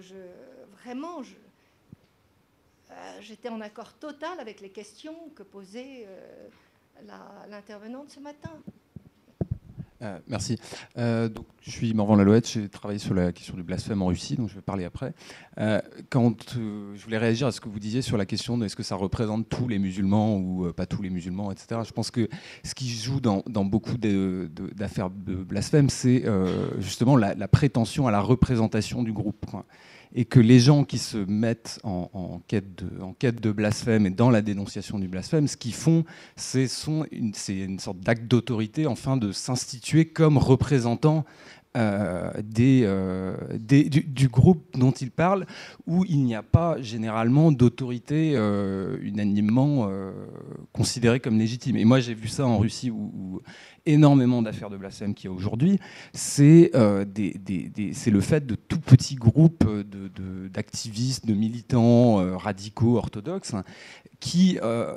vraiment, 0.81 1.21
euh, 2.91 3.17
j'étais 3.19 3.49
en 3.49 3.59
accord 3.61 3.93
total 3.93 4.39
avec 4.39 4.61
les 4.61 4.69
questions 4.69 5.29
que 5.35 5.43
posait 5.43 6.05
euh, 6.07 6.47
l'intervenante 7.49 8.11
ce 8.11 8.19
matin. 8.19 8.61
Euh, 10.01 10.17
merci. 10.27 10.57
Euh, 10.97 11.27
donc, 11.27 11.45
je 11.61 11.71
suis 11.71 11.93
Morvan 11.93 12.15
Lalouette, 12.15 12.49
j'ai 12.49 12.69
travaillé 12.69 12.99
sur 12.99 13.13
la 13.13 13.33
question 13.33 13.55
du 13.55 13.63
blasphème 13.63 14.01
en 14.01 14.07
Russie, 14.07 14.37
donc 14.37 14.49
je 14.49 14.55
vais 14.55 14.61
parler 14.61 14.85
après. 14.85 15.13
Euh, 15.59 15.81
quand 16.09 16.55
je 16.55 17.03
voulais 17.03 17.17
réagir 17.17 17.47
à 17.47 17.51
ce 17.51 17.59
que 17.59 17.67
vous 17.67 17.79
disiez 17.79 18.01
sur 18.01 18.17
la 18.17 18.25
question 18.25 18.57
de 18.57 18.65
est-ce 18.65 18.77
que 18.77 18.83
ça 18.83 18.95
représente 18.95 19.49
tous 19.49 19.67
les 19.67 19.77
musulmans 19.77 20.37
ou 20.37 20.71
pas 20.71 20.85
tous 20.85 21.01
les 21.01 21.09
musulmans, 21.09 21.51
etc. 21.51 21.81
Je 21.85 21.91
pense 21.91 22.11
que 22.11 22.29
ce 22.63 22.73
qui 22.73 22.89
joue 22.89 23.19
dans, 23.19 23.43
beaucoup 23.45 23.97
d'affaires 23.97 25.09
de, 25.09 25.35
blasphème, 25.35 25.89
c'est 25.89 26.23
justement 26.79 27.17
la, 27.17 27.35
la, 27.35 27.47
prétention 27.47 28.07
à 28.07 28.11
la 28.11 28.21
représentation 28.21 29.03
du 29.03 29.11
groupe 29.11 29.45
et 30.13 30.25
que 30.25 30.39
les 30.39 30.59
gens 30.59 30.83
qui 30.83 30.97
se 30.97 31.17
mettent 31.17 31.79
en, 31.83 32.41
quête, 32.47 32.75
de, 32.75 33.01
en 33.01 33.13
quête, 33.13 33.39
de, 33.41 33.51
blasphème 33.51 34.05
et 34.07 34.09
dans 34.09 34.29
la 34.29 34.41
dénonciation 34.41 34.99
du 34.99 35.07
blasphème, 35.07 35.47
ce 35.47 35.57
qu'ils 35.57 35.73
font, 35.73 36.03
c'est 36.35 36.67
une, 37.11 37.79
sorte 37.79 37.99
d'acte 37.99 38.25
d'autorité, 38.25 38.87
enfin 38.87 39.17
de 39.17 39.31
s'instituer 39.31 40.05
comme 40.05 40.37
représentant 40.37 41.25
euh, 41.77 42.31
euh, 42.59 43.37
du, 43.59 44.27
groupe 44.27 44.65
dont 44.75 44.91
il 44.91 45.11
parle, 45.11 45.45
où 45.85 46.03
il 46.05 46.23
n'y 46.23 46.33
a 46.33 46.41
pas 46.41 46.81
généralement 46.81 47.51
d'autorité 47.51 48.33
euh, 48.35 48.97
unanimement 49.01 49.89
considérée 50.73 51.19
comme 51.19 51.37
légitime. 51.37 51.77
Et 51.77 51.85
moi, 51.85 51.99
j'ai 51.99 52.15
vu 52.15 52.27
ça 52.27 52.47
en 52.47 52.57
Russie, 52.57 52.89
où, 52.89 53.41
énormément 53.85 54.41
d'affaires 54.41 54.69
de 54.69 54.77
blasphème 54.77 55.13
qu'il 55.13 55.29
y 55.29 55.33
a 55.33 55.35
aujourd'hui, 55.35 55.79
c'est 56.13 56.71
le 56.73 58.21
fait 58.21 58.45
de 58.45 58.55
tout 58.55 58.79
petits 58.79 59.15
groupes 59.15 59.65
d'activistes, 60.51 61.25
de, 61.25 61.33
militants 61.33 62.37
radicaux, 62.37 62.97
orthodoxes, 62.97 63.53
qui 64.19 64.59
euh, 64.61 64.93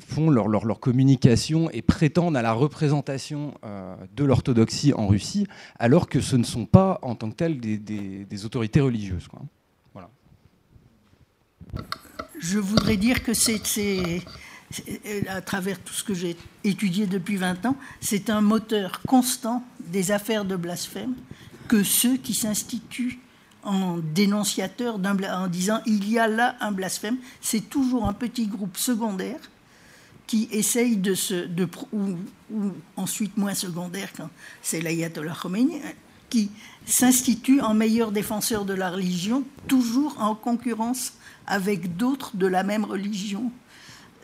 font 0.00 0.30
leur, 0.30 0.80
communication 0.80 1.70
et 1.70 1.82
prétendent 1.82 2.36
à 2.36 2.42
la 2.42 2.52
représentation 2.52 3.54
euh, 3.64 3.94
de 4.14 4.24
l'orthodoxie 4.24 4.92
en 4.92 5.06
Russie, 5.06 5.46
alors 5.78 6.08
que 6.08 6.20
ce 6.20 6.36
ne 6.36 6.44
sont 6.44 6.66
pas 6.66 6.98
en 7.02 7.14
tant 7.14 7.30
que 7.30 7.36
tels 7.36 7.60
des, 7.60 8.44
autorités 8.44 8.80
religieuses. 8.80 9.28
Voilà. 9.92 10.10
Je 12.40 12.58
voudrais 12.58 12.96
dire 12.96 13.22
que 13.22 13.32
c'est, 13.32 13.60
à 15.28 15.40
travers 15.40 15.78
tout 15.80 15.94
ce 15.94 16.04
que 16.04 16.14
j'ai 16.14 16.36
étudié 16.64 17.06
depuis 17.06 17.36
20 17.36 17.66
ans, 17.66 17.76
c'est 18.00 18.30
un 18.30 18.40
moteur 18.40 19.00
constant 19.06 19.64
des 19.80 20.10
affaires 20.10 20.44
de 20.44 20.56
blasphème 20.56 21.14
que 21.68 21.82
ceux 21.82 22.16
qui 22.16 22.34
s'instituent 22.34 23.20
en 23.62 23.98
dénonciateur 23.98 24.98
en 24.98 25.46
disant 25.48 25.80
il 25.86 26.08
y 26.08 26.18
a 26.18 26.28
là 26.28 26.56
un 26.60 26.72
blasphème. 26.72 27.16
C'est 27.40 27.68
toujours 27.68 28.06
un 28.06 28.12
petit 28.12 28.46
groupe 28.46 28.76
secondaire 28.76 29.40
qui 30.26 30.48
essaye 30.52 30.96
de 30.96 31.14
se. 31.14 31.48
Ou, 31.92 32.16
ensuite 32.96 33.36
moins 33.36 33.54
secondaire 33.54 34.10
quand 34.16 34.28
c'est 34.62 34.80
l'ayatollah 34.80 35.34
Khomeini, 35.40 35.80
qui 36.28 36.50
s'institue 36.86 37.60
en 37.60 37.74
meilleur 37.74 38.12
défenseur 38.12 38.64
de 38.64 38.74
la 38.74 38.90
religion, 38.90 39.44
toujours 39.66 40.20
en 40.20 40.34
concurrence 40.34 41.14
avec 41.46 41.96
d'autres 41.96 42.36
de 42.36 42.46
la 42.46 42.62
même 42.62 42.84
religion. 42.84 43.50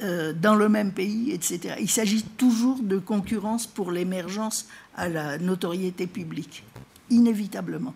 Euh, 0.03 0.33
dans 0.33 0.55
le 0.55 0.71
même 0.71 0.93
pays, 0.93 1.31
etc. 1.33 1.75
Il 1.79 1.91
s'agit 1.91 2.23
toujours 2.23 2.79
de 2.83 2.99
concurrence 2.99 3.67
pour 3.67 3.91
l'émergence 3.91 4.67
à 4.97 5.11
la 5.11 5.37
notoriété 5.37 6.07
publique, 6.07 6.65
inévitablement 7.11 7.95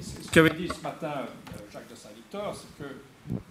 ce 0.00 0.30
qu'avait 0.30 0.50
dit 0.50 0.68
ce 0.68 0.82
matin 0.82 1.12
euh, 1.18 1.58
Jacques 1.72 1.90
de 1.90 1.94
Saint-Victor, 1.94 2.56
c'est 2.56 2.84
que 2.84 2.90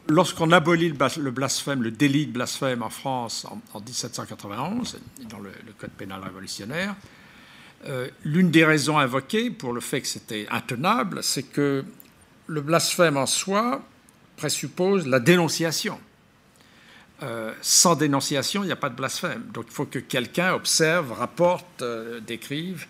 lorsqu'on 0.07 0.51
abolit 0.51 0.89
le 0.89 1.31
blasphème, 1.31 1.83
le 1.83 1.91
délit 1.91 2.27
de 2.27 2.31
blasphème 2.31 2.83
en 2.83 2.89
France 2.89 3.45
en, 3.73 3.79
1791, 3.79 4.99
dans 5.29 5.39
le, 5.39 5.51
code 5.77 5.91
pénal 5.91 6.21
révolutionnaire, 6.23 6.95
euh, 7.85 8.09
l'une 8.23 8.51
des 8.51 8.65
raisons 8.65 8.97
invoquées 8.97 9.51
pour 9.51 9.73
le 9.73 9.81
fait 9.81 10.01
que 10.01 10.07
c'était 10.07 10.47
intenable, 10.51 11.23
c'est 11.23 11.43
que 11.43 11.85
le 12.47 12.61
blasphème 12.61 13.17
en 13.17 13.25
soi 13.25 13.81
présuppose 14.35 15.07
la 15.07 15.19
dénonciation. 15.19 15.99
Euh, 17.21 17.53
sans 17.61 17.95
dénonciation, 17.95 18.63
il 18.63 18.67
n'y 18.67 18.71
a 18.71 18.77
pas 18.77 18.89
de 18.89 18.95
blasphème. 18.95 19.43
Donc 19.53 19.65
il 19.67 19.73
faut 19.73 19.85
que 19.85 19.99
quelqu'un 19.99 20.53
observe, 20.53 21.11
rapporte, 21.11 21.83
décrive 22.25 22.87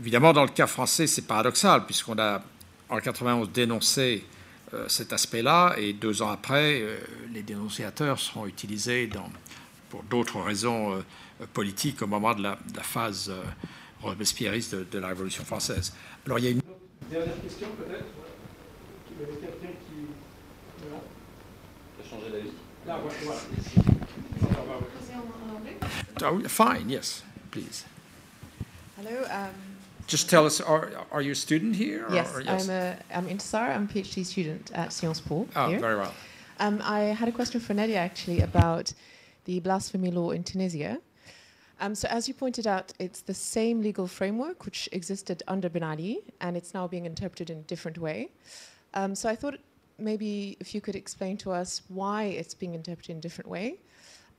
Évidemment, 0.00 0.32
dans 0.32 0.42
le 0.42 0.50
cas 0.50 0.66
français, 0.66 1.06
c'est 1.06 1.22
paradoxal, 1.22 1.86
puisqu'on 1.86 2.18
a 2.18 2.42
en 2.88 3.00
91 3.00 3.50
dénoncé 3.50 4.24
euh, 4.74 4.86
cet 4.88 5.12
aspect-là, 5.12 5.74
et 5.78 5.94
deux 5.94 6.22
ans 6.22 6.30
après, 6.30 6.82
euh, 6.82 6.98
les 7.32 7.42
dénonciateurs 7.42 8.18
seront 8.18 8.46
utilisés 8.46 9.08
pour 9.88 10.02
d'autres 10.04 10.40
raisons 10.40 10.92
euh, 10.92 11.46
politiques 11.54 12.02
au 12.02 12.06
moment 12.06 12.34
de 12.34 12.42
la, 12.42 12.58
phase 12.82 13.32
robespierriste 14.02 14.74
de, 14.74 14.98
la 14.98 15.08
Révolution 15.08 15.44
française. 15.44 15.94
Alors, 16.26 16.38
il 16.38 16.44
y 16.44 16.48
a 16.48 16.50
une 16.50 16.60
dernière 17.10 17.42
question, 17.42 17.68
peut-être? 17.78 18.04
Il 19.10 19.22
y 19.22 19.24
avait 19.24 19.40
quelqu'un 19.40 19.72
qui. 19.80 20.06
Voilà. 20.82 22.10
changé 22.10 22.30
d'avis? 22.30 22.65
Ah 22.88 23.00
fine, 26.48 26.88
yes, 26.88 27.22
please. 27.50 27.84
Hello. 28.96 29.24
Um, 29.30 29.50
just 30.06 30.30
tell 30.30 30.46
us, 30.46 30.60
are, 30.60 30.92
are 31.10 31.20
you 31.20 31.32
a 31.32 31.34
student 31.34 31.74
here? 31.74 32.06
Yes, 32.12 32.34
or, 32.34 32.40
yes? 32.42 32.68
I'm, 32.68 32.70
a, 32.70 32.96
I'm 33.12 33.26
Intisar. 33.26 33.74
I'm 33.74 33.84
a 33.84 33.86
PhD 33.86 34.24
student 34.24 34.70
at 34.72 34.92
Sciences 34.92 35.26
Po. 35.26 35.48
Oh, 35.56 35.68
here. 35.68 35.80
very 35.80 35.96
well. 35.96 36.14
Um, 36.60 36.80
I 36.84 37.00
had 37.00 37.28
a 37.28 37.32
question 37.32 37.60
for 37.60 37.74
Nadia 37.74 37.98
actually 37.98 38.40
about 38.40 38.92
the 39.44 39.58
blasphemy 39.60 40.10
law 40.10 40.30
in 40.30 40.44
Tunisia. 40.44 41.00
Um, 41.80 41.94
so, 41.94 42.08
as 42.08 42.28
you 42.28 42.34
pointed 42.34 42.66
out, 42.66 42.92
it's 42.98 43.20
the 43.20 43.34
same 43.34 43.82
legal 43.82 44.06
framework 44.06 44.64
which 44.64 44.88
existed 44.92 45.42
under 45.48 45.68
Ben 45.68 45.82
Ali, 45.82 46.20
and 46.40 46.56
it's 46.56 46.72
now 46.72 46.86
being 46.86 47.04
interpreted 47.04 47.50
in 47.50 47.58
a 47.58 47.62
different 47.62 47.98
way. 47.98 48.30
Um, 48.94 49.14
so, 49.14 49.28
I 49.28 49.34
thought 49.34 49.58
maybe 49.98 50.56
if 50.60 50.74
you 50.74 50.80
could 50.80 50.96
explain 50.96 51.36
to 51.38 51.52
us 51.52 51.82
why 51.88 52.24
it's 52.24 52.54
being 52.54 52.74
interpreted 52.74 53.10
in 53.10 53.16
a 53.18 53.20
different 53.20 53.50
way, 53.50 53.78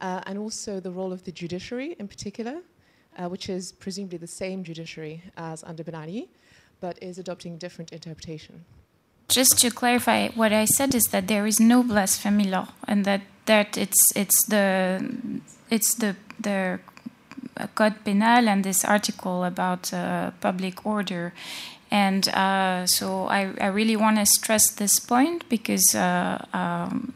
uh, 0.01 0.21
and 0.25 0.37
also 0.37 0.79
the 0.79 0.91
role 0.91 1.11
of 1.11 1.23
the 1.23 1.31
judiciary 1.31 1.95
in 1.99 2.07
particular, 2.07 2.61
uh, 3.17 3.27
which 3.27 3.49
is 3.49 3.73
presumably 3.79 4.17
the 4.17 4.27
same 4.27 4.63
judiciary 4.63 5.23
as 5.35 5.63
under 5.63 5.83
Ben 5.83 5.95
Ali, 5.95 6.29
but 6.79 7.01
is 7.01 7.17
adopting 7.17 7.57
different 7.57 7.91
interpretation. 7.91 8.65
Just 9.29 9.57
to 9.59 9.71
clarify, 9.71 10.29
what 10.29 10.53
I 10.53 10.65
said 10.65 10.95
is 10.95 11.05
that 11.05 11.27
there 11.27 11.45
is 11.45 11.59
no 11.59 11.83
blasphemy 11.83 12.45
law, 12.45 12.69
and 12.87 13.03
that, 13.05 13.21
that 13.45 13.77
it's 13.77 14.15
it's 14.15 14.45
the 14.47 15.03
it's 15.69 15.95
the 15.95 16.15
the 16.39 16.79
code 17.75 17.95
penal 18.05 18.47
and 18.47 18.63
this 18.63 18.85
article 18.85 19.43
about 19.43 19.91
uh, 19.93 20.31
public 20.39 20.85
order. 20.85 21.33
And 21.89 22.27
uh, 22.29 22.85
so 22.85 23.27
I, 23.27 23.53
I 23.61 23.67
really 23.67 23.95
want 23.95 24.17
to 24.17 24.25
stress 24.25 24.69
this 24.71 24.99
point 24.99 25.47
because 25.49 25.95
uh, 25.95 26.45
um, 26.53 27.13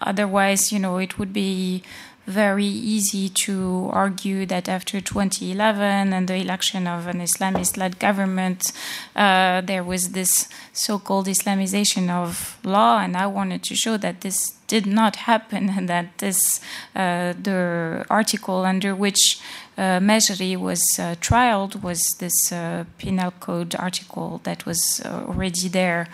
otherwise, 0.00 0.72
you 0.72 0.78
know, 0.78 0.98
it 0.98 1.18
would 1.18 1.32
be 1.32 1.82
very 2.26 2.64
easy 2.64 3.28
to 3.28 3.90
argue 3.92 4.46
that 4.46 4.68
after 4.68 5.00
2011 5.00 6.12
and 6.12 6.28
the 6.28 6.36
election 6.36 6.86
of 6.86 7.08
an 7.08 7.18
Islamist 7.18 7.76
led 7.76 7.98
government, 7.98 8.72
uh, 9.16 9.60
there 9.60 9.82
was 9.82 10.10
this 10.10 10.48
so 10.72 10.98
called 10.98 11.26
Islamization 11.26 12.10
of 12.10 12.58
law. 12.62 13.00
And 13.00 13.16
I 13.16 13.26
wanted 13.26 13.64
to 13.64 13.74
show 13.74 13.96
that 13.96 14.20
this 14.20 14.50
did 14.68 14.86
not 14.86 15.16
happen 15.16 15.70
and 15.70 15.88
that 15.88 16.18
this, 16.18 16.60
uh, 16.94 17.34
the 17.42 18.06
article 18.08 18.64
under 18.64 18.94
which 18.94 19.40
uh, 19.82 20.00
Mejri 20.00 20.56
was 20.56 20.82
uh, 20.98 21.16
trialed 21.20 21.82
was 21.82 22.00
this 22.18 22.52
uh, 22.52 22.84
penal 22.98 23.32
code 23.40 23.74
article 23.74 24.40
that 24.44 24.64
was 24.64 25.00
uh, 25.04 25.24
already 25.26 25.68
there. 25.68 26.06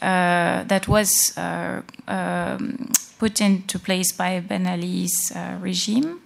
Uh, 0.00 0.64
that 0.64 0.88
was 0.88 1.36
uh, 1.36 1.82
um, 2.08 2.90
put 3.18 3.40
into 3.40 3.78
place 3.78 4.12
by 4.12 4.40
Ben 4.40 4.66
Ali's 4.66 5.32
regime. 5.60 6.20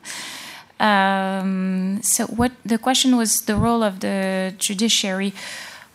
Um, 0.78 2.00
so, 2.02 2.26
what 2.26 2.52
the 2.64 2.78
question 2.78 3.16
was 3.16 3.32
the 3.46 3.56
role 3.56 3.82
of 3.82 3.98
the 3.98 4.54
judiciary. 4.58 5.32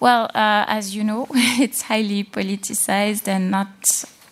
Well, 0.02 0.30
as 0.34 0.96
you 0.96 1.04
know, 1.06 1.28
it's 1.34 1.84
highly 1.84 2.26
politicized 2.26 3.28
and 3.28 3.52
not 3.52 3.70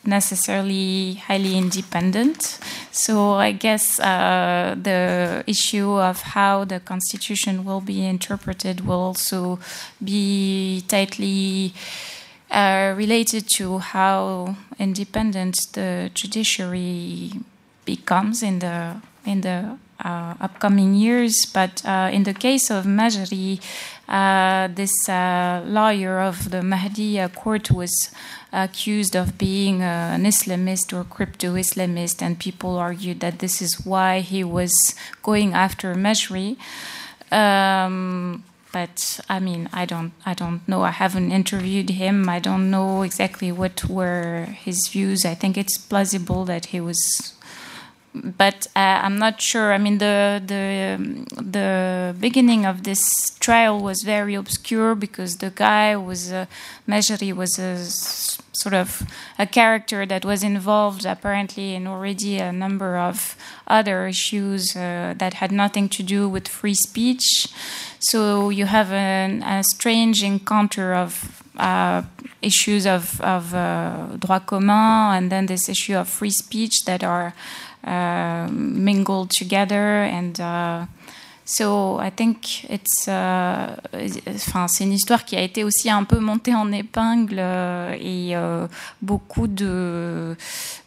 necessarily 0.07 1.15
highly 1.15 1.57
independent. 1.57 2.57
So, 2.91 3.33
I 3.33 3.51
guess 3.51 3.99
uh, 3.99 4.75
the 4.81 5.43
issue 5.45 5.91
of 5.99 6.21
how 6.21 6.63
the 6.63 6.79
constitution 6.79 7.65
will 7.65 7.81
be 7.81 8.05
interpreted 8.05 8.87
will 8.87 9.01
also 9.01 9.59
be 10.03 10.83
tightly 10.87 11.73
uh, 12.49 12.93
related 12.97 13.47
to 13.57 13.79
how 13.79 14.55
independent 14.79 15.57
the 15.73 16.09
judiciary 16.13 17.33
becomes 17.85 18.41
in 18.41 18.59
the 18.59 18.95
in 19.25 19.41
the 19.41 19.77
uh, 20.03 20.35
upcoming 20.39 20.93
years. 20.95 21.45
But 21.45 21.83
uh, 21.85 22.09
in 22.13 22.23
the 22.23 22.33
case 22.33 22.69
of 22.69 22.85
Majri, 22.85 23.59
uh, 24.07 24.67
this 24.67 25.09
uh, 25.09 25.63
lawyer 25.65 26.19
of 26.19 26.51
the 26.51 26.63
Mahdi 26.63 27.25
court 27.35 27.71
was 27.71 28.11
accused 28.53 29.15
of 29.15 29.37
being 29.37 29.81
an 29.81 30.23
Islamist 30.23 30.97
or 30.97 31.03
crypto 31.03 31.55
Islamist, 31.55 32.21
and 32.21 32.39
people 32.39 32.77
argued 32.77 33.19
that 33.19 33.39
this 33.39 33.61
is 33.61 33.85
why 33.85 34.21
he 34.21 34.43
was 34.43 34.73
going 35.21 35.53
after 35.53 35.93
Majri. 35.93 36.57
Um, 37.31 38.43
but 38.71 39.19
I 39.29 39.39
mean, 39.39 39.69
I 39.73 39.85
don't, 39.85 40.13
I 40.25 40.33
don't 40.33 40.65
know. 40.67 40.83
I 40.83 40.91
haven't 40.91 41.31
interviewed 41.31 41.89
him. 41.89 42.29
I 42.29 42.39
don't 42.39 42.69
know 42.69 43.01
exactly 43.01 43.51
what 43.51 43.85
were 43.89 44.45
his 44.45 44.87
views. 44.87 45.25
I 45.25 45.33
think 45.33 45.57
it's 45.57 45.77
plausible 45.77 46.45
that 46.45 46.67
he 46.67 46.79
was, 46.79 47.33
but 48.13 48.67
uh, 48.75 48.79
I'm 49.03 49.17
not 49.17 49.41
sure. 49.41 49.73
I 49.73 49.77
mean, 49.77 49.97
the 49.99 50.41
the 50.45 51.25
the 51.41 52.15
beginning 52.19 52.65
of 52.65 52.83
this 52.83 53.01
trial 53.39 53.79
was 53.79 54.01
very 54.03 54.35
obscure 54.35 54.95
because 54.95 55.37
the 55.37 55.51
guy 55.51 55.95
was 55.95 56.31
uh, 56.31 56.45
Mejri 56.87 57.33
was 57.33 57.59
a 57.59 57.77
sort 58.57 58.73
of 58.73 59.03
a 59.37 59.45
character 59.45 60.05
that 60.05 60.25
was 60.25 60.43
involved 60.43 61.05
apparently 61.05 61.75
in 61.75 61.85
already 61.85 62.39
a 62.39 62.51
number 62.51 62.97
of 62.97 63.35
other 63.67 64.07
issues 64.07 64.75
uh, 64.75 65.13
that 65.17 65.35
had 65.35 65.51
nothing 65.51 65.87
to 65.89 66.01
do 66.01 66.27
with 66.27 66.47
free 66.47 66.73
speech. 66.73 67.47
So 67.99 68.49
you 68.49 68.65
have 68.65 68.91
an, 68.91 69.43
a 69.43 69.63
strange 69.63 70.23
encounter 70.23 70.95
of 70.95 71.43
uh, 71.57 72.03
issues 72.41 72.85
of, 72.85 73.19
of 73.21 73.53
uh, 73.53 74.07
droit 74.19 74.45
commun 74.47 75.15
and 75.15 75.31
then 75.31 75.47
this 75.47 75.69
issue 75.69 75.95
of 75.95 76.07
free 76.07 76.29
speech 76.29 76.85
that 76.85 77.03
are 77.03 77.33
mingled 78.51 79.29
together 79.29 80.03
and 80.03 80.39
uh, 80.39 80.85
So 81.49 81.97
I 82.01 82.11
think 82.11 82.65
it's, 82.69 83.07
uh, 83.07 83.67
enfin, 84.27 84.67
c'est 84.67 84.83
une 84.83 84.91
histoire 84.91 85.23
qui 85.23 85.37
a 85.37 85.41
été 85.41 85.63
aussi 85.63 85.89
un 85.89 86.03
peu 86.03 86.19
montée 86.19 86.53
en 86.53 86.73
épingle 86.73 87.37
euh, 87.39 87.95
et 88.01 88.35
euh, 88.35 88.67
beaucoup 89.01 89.47
de 89.47 90.35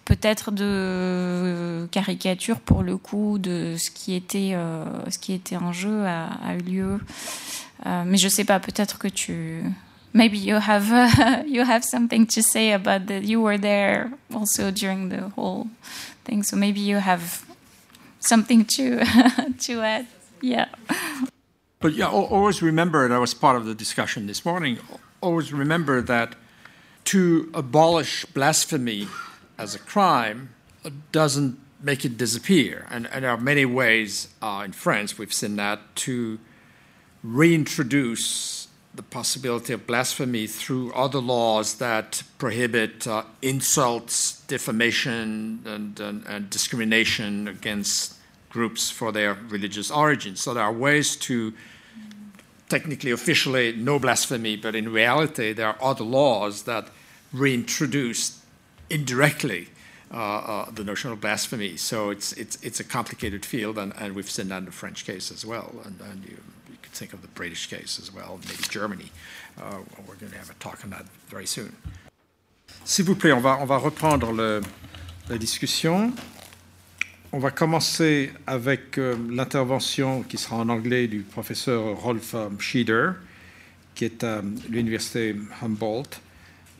peut-être 0.04 0.50
de 0.50 1.88
caricatures 1.90 2.60
pour 2.60 2.82
le 2.82 2.98
coup 2.98 3.38
de 3.38 3.76
ce 3.78 3.90
qui 3.90 4.14
était 4.14 4.50
euh, 4.52 4.84
ce 5.08 5.18
qui 5.18 5.32
était 5.32 5.56
en 5.56 5.72
jeu 5.72 6.04
a, 6.04 6.26
a 6.46 6.54
eu 6.54 6.58
lieu. 6.58 7.00
Mais 7.86 8.18
je 8.18 8.28
sais 8.28 8.44
pas, 8.44 8.60
peut-être 8.60 8.98
que 8.98 9.08
tu 9.08 9.64
maybe 10.12 10.38
you 10.38 10.56
have 10.56 11.46
you 11.46 11.64
have 11.64 11.84
something 11.84 12.26
to 12.28 12.42
say 12.42 12.72
about 12.72 13.06
that. 13.06 13.24
You 13.24 13.40
were 13.40 13.58
there 13.58 14.12
also 14.34 14.70
during 14.70 15.08
the 15.08 15.28
whole 15.30 15.68
thing, 16.24 16.42
so 16.42 16.56
maybe 16.56 16.80
you 16.80 16.96
have 16.96 17.44
something 18.20 18.64
to 18.76 19.04
to 19.58 19.80
add. 19.80 20.06
Yeah. 20.40 20.68
But 21.80 21.94
yeah, 21.94 22.08
always 22.08 22.60
remember, 22.60 23.04
and 23.06 23.14
I 23.14 23.18
was 23.18 23.32
part 23.32 23.56
of 23.56 23.64
the 23.64 23.74
discussion 23.74 24.26
this 24.26 24.44
morning, 24.44 24.78
always 25.22 25.50
remember 25.52 26.02
that 26.02 26.34
to 27.04 27.50
abolish 27.54 28.26
blasphemy 28.26 29.08
as 29.56 29.74
a 29.74 29.78
crime 29.78 30.50
doesn't 31.12 31.58
make 31.82 32.04
it 32.04 32.16
disappear. 32.16 32.86
And, 32.90 33.08
and 33.12 33.24
there 33.24 33.30
are 33.30 33.40
many 33.40 33.64
ways 33.64 34.28
uh, 34.42 34.62
in 34.64 34.72
France, 34.72 35.18
we've 35.18 35.32
seen 35.32 35.56
that, 35.56 35.80
to 35.96 36.38
reintroduce 37.22 38.59
the 38.94 39.02
possibility 39.02 39.72
of 39.72 39.86
blasphemy 39.86 40.46
through 40.46 40.92
other 40.94 41.20
laws 41.20 41.74
that 41.76 42.22
prohibit 42.38 43.06
uh, 43.06 43.22
insults, 43.40 44.40
defamation, 44.42 45.60
and, 45.64 46.00
and, 46.00 46.26
and 46.26 46.50
discrimination 46.50 47.46
against 47.46 48.14
groups 48.48 48.90
for 48.90 49.12
their 49.12 49.34
religious 49.48 49.90
origins. 49.90 50.40
So 50.40 50.54
there 50.54 50.64
are 50.64 50.72
ways 50.72 51.14
to 51.16 51.52
technically, 52.68 53.10
officially, 53.10 53.72
no 53.76 53.98
blasphemy, 53.98 54.56
but 54.56 54.74
in 54.74 54.92
reality, 54.92 55.52
there 55.52 55.68
are 55.68 55.78
other 55.82 56.04
laws 56.04 56.62
that 56.62 56.88
reintroduce 57.32 58.40
indirectly 58.88 59.68
uh, 60.12 60.16
uh, 60.16 60.70
the 60.70 60.82
notion 60.82 61.12
of 61.12 61.20
blasphemy. 61.20 61.76
So 61.76 62.10
it's, 62.10 62.32
it's, 62.32 62.60
it's 62.62 62.80
a 62.80 62.84
complicated 62.84 63.44
field, 63.44 63.78
and, 63.78 63.92
and 63.96 64.14
we've 64.14 64.30
seen 64.30 64.48
that 64.48 64.58
in 64.58 64.64
the 64.64 64.72
French 64.72 65.04
case 65.04 65.30
as 65.30 65.44
well. 65.44 65.74
And, 65.84 66.00
and 66.00 66.24
you, 66.24 66.38
think 66.92 67.12
of 67.12 67.22
the 67.22 67.28
British 67.28 67.66
case 67.68 67.98
as 67.98 68.12
well, 68.12 68.38
maybe 68.48 68.62
Germany. 68.68 69.10
Uh, 69.58 69.78
we're 70.06 70.16
going 70.16 70.32
to 70.32 70.38
have 70.38 70.50
a 70.50 70.54
talk 70.54 70.80
on 70.84 70.90
that 70.90 71.06
very 71.28 71.46
soon. 71.46 71.72
S'il 72.84 73.04
vous 73.04 73.14
plaît, 73.14 73.32
on 73.32 73.40
va, 73.40 73.76
reprendre 73.76 74.32
la 74.32 75.38
discussion. 75.38 76.12
On 77.32 77.38
va 77.38 77.50
commencer 77.52 78.32
avec 78.46 78.98
euh, 78.98 79.14
l'intervention 79.30 80.24
qui 80.24 80.36
sera 80.36 80.56
en 80.56 80.68
anglais 80.68 81.06
du 81.06 81.20
professeur 81.20 81.96
Rolf 81.96 82.34
euh, 82.34 82.48
Schieder, 82.58 83.10
qui 83.94 84.04
est 84.06 84.24
à 84.24 84.42
l'université 84.68 85.36
Humboldt. 85.62 86.20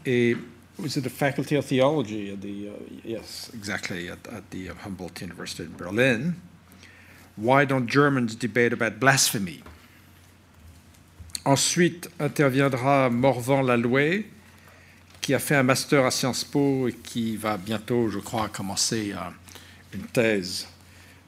Et 0.06 0.36
was 0.78 0.96
it 0.96 1.04
the 1.04 1.10
Faculty 1.10 1.56
of 1.56 1.66
Theology 1.66 2.32
at 2.32 2.40
the, 2.40 2.68
uh, 2.68 2.72
yes, 3.04 3.50
exactly, 3.54 4.08
at, 4.08 4.26
at 4.32 4.50
the 4.50 4.70
Humboldt 4.84 5.20
University 5.20 5.64
in 5.64 5.76
Berlin? 5.76 6.34
Why 7.36 7.64
don't 7.64 7.86
Germans 7.86 8.34
debate 8.34 8.72
about 8.72 8.98
blasphemy? 8.98 9.62
Ensuite 11.44 12.10
interviendra 12.18 13.08
Morvan 13.08 13.62
Laloué, 13.62 14.26
qui 15.20 15.32
a 15.32 15.38
fait 15.38 15.54
un 15.54 15.62
master 15.62 16.04
à 16.04 16.10
Sciences 16.10 16.44
Po 16.44 16.88
et 16.88 16.92
qui 16.92 17.36
va 17.36 17.56
bientôt, 17.56 18.08
je 18.08 18.18
crois, 18.18 18.48
commencer 18.48 19.12
à 19.12 19.32
une 19.94 20.02
thèse 20.02 20.68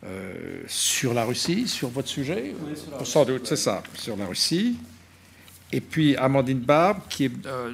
euh, 0.04 0.60
sur 0.66 1.14
la 1.14 1.24
Russie, 1.24 1.66
sur 1.66 1.88
votre 1.88 2.08
sujet 2.08 2.54
Oui, 2.60 2.76
sur 2.76 2.98
la 2.98 3.04
Sans 3.04 3.24
doute, 3.24 3.46
c'est 3.46 3.56
ça, 3.56 3.82
sur 3.94 4.16
la 4.16 4.26
Russie. 4.26 4.76
Et 5.70 5.80
puis 5.80 6.14
Amandine 6.16 6.60
Barbe, 6.60 7.00
qui, 7.08 7.24
est, 7.24 7.46
euh, 7.46 7.72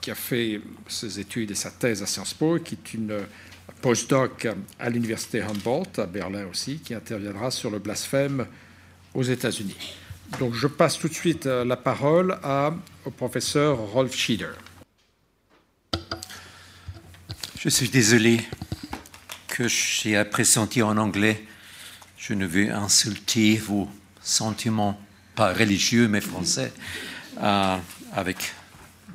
qui 0.00 0.10
a 0.10 0.16
fait 0.16 0.60
ses 0.88 1.20
études 1.20 1.52
et 1.52 1.54
sa 1.54 1.70
thèse 1.70 2.02
à 2.02 2.06
Sciences 2.06 2.34
Po, 2.34 2.58
qui 2.58 2.74
est 2.74 2.94
une 2.94 3.20
postdoc 3.80 4.48
à 4.80 4.90
l'université 4.90 5.40
Humboldt, 5.40 6.00
à 6.00 6.06
Berlin 6.06 6.46
aussi, 6.50 6.78
qui 6.78 6.94
interviendra 6.94 7.52
sur 7.52 7.70
le 7.70 7.78
blasphème 7.78 8.46
aux 9.14 9.22
États-Unis. 9.22 9.76
Donc 10.38 10.54
je 10.54 10.66
passe 10.66 10.98
tout 10.98 11.08
de 11.08 11.14
suite 11.14 11.46
euh, 11.46 11.64
la 11.64 11.76
parole 11.76 12.38
à, 12.42 12.74
au 13.04 13.10
professeur 13.10 13.78
Rolf 13.78 14.14
Schieder. 14.14 14.50
Je 17.58 17.68
suis 17.68 17.88
désolé 17.88 18.40
que 19.48 19.68
j'ai 19.68 20.22
pressenti 20.24 20.82
en 20.82 20.96
anglais. 20.96 21.44
Je 22.18 22.34
ne 22.34 22.46
veux 22.46 22.72
insulter 22.72 23.56
vos 23.56 23.88
sentiments, 24.20 25.00
pas 25.34 25.52
religieux, 25.52 26.08
mais 26.08 26.20
français, 26.20 26.72
euh, 27.40 27.76
avec 28.12 28.52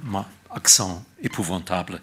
mon 0.03 0.25
accent 0.49 1.03
épouvantable. 1.21 2.01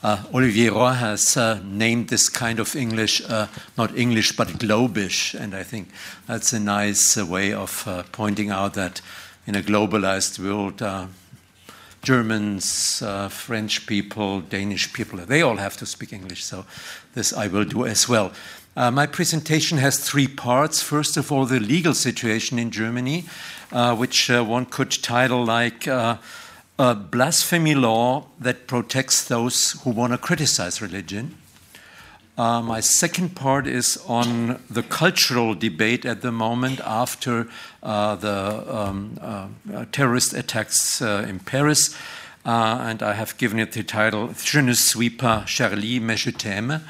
Uh, 0.00 0.22
Olivier 0.32 0.68
Roy 0.68 0.92
has 0.92 1.36
uh, 1.36 1.58
named 1.64 2.08
this 2.08 2.28
kind 2.28 2.60
of 2.60 2.76
English 2.76 3.20
uh, 3.28 3.48
not 3.76 3.96
English 3.96 4.36
but 4.36 4.46
globish, 4.46 5.34
and 5.34 5.56
I 5.56 5.64
think 5.64 5.88
that's 6.28 6.52
a 6.52 6.60
nice 6.60 7.18
uh, 7.18 7.26
way 7.26 7.52
of 7.52 7.82
uh, 7.88 8.04
pointing 8.12 8.50
out 8.50 8.74
that 8.74 9.00
in 9.44 9.56
a 9.56 9.60
globalized 9.60 10.38
world, 10.38 10.82
uh, 10.82 11.06
Germans, 12.02 13.02
French 13.30 13.88
people, 13.88 14.40
Danish 14.40 14.92
people, 14.92 15.18
they 15.18 15.42
all 15.42 15.56
have 15.56 15.76
to 15.78 15.86
speak 15.86 16.12
English. 16.12 16.44
So 16.44 16.64
this 17.14 17.32
I 17.32 17.48
will 17.48 17.64
do 17.64 17.84
as 17.84 18.08
well. 18.08 18.30
My 18.76 19.06
presentation 19.06 19.78
has 19.78 19.98
three 19.98 20.28
parts. 20.28 20.80
First 20.80 21.16
of 21.16 21.32
all, 21.32 21.44
the 21.44 21.58
legal 21.58 21.94
situation 21.94 22.56
in 22.60 22.70
Germany, 22.70 23.24
which 23.96 24.30
one 24.30 24.66
could 24.66 24.92
title 25.02 25.44
like 25.44 25.88
a 26.78 26.94
blasphemy 26.94 27.74
law 27.74 28.26
that 28.38 28.68
protects 28.68 29.24
those 29.24 29.72
who 29.82 29.90
want 29.90 30.12
to 30.12 30.18
criticize 30.18 30.80
religion. 30.80 31.36
Uh, 32.36 32.62
my 32.62 32.78
second 32.78 33.34
part 33.34 33.66
is 33.66 33.96
on 34.06 34.62
the 34.70 34.84
cultural 34.84 35.56
debate 35.56 36.06
at 36.06 36.22
the 36.22 36.30
moment 36.30 36.80
after 36.84 37.48
uh, 37.82 38.14
the 38.14 38.64
um, 38.72 39.18
uh, 39.20 39.48
uh, 39.74 39.84
terrorist 39.90 40.32
attacks 40.34 41.02
uh, 41.02 41.26
in 41.28 41.40
Paris. 41.40 41.96
Uh, 42.46 42.78
and 42.82 43.02
I 43.02 43.14
have 43.14 43.36
given 43.38 43.58
it 43.58 43.72
the 43.72 43.82
title 43.82 44.32
Je 44.34 44.60
ne 44.60 44.72
suis 44.72 45.10
pas 45.10 45.44
Charlie, 45.46 45.98
mais 45.98 46.16
je 46.16 46.30
t'aime. 46.30 46.80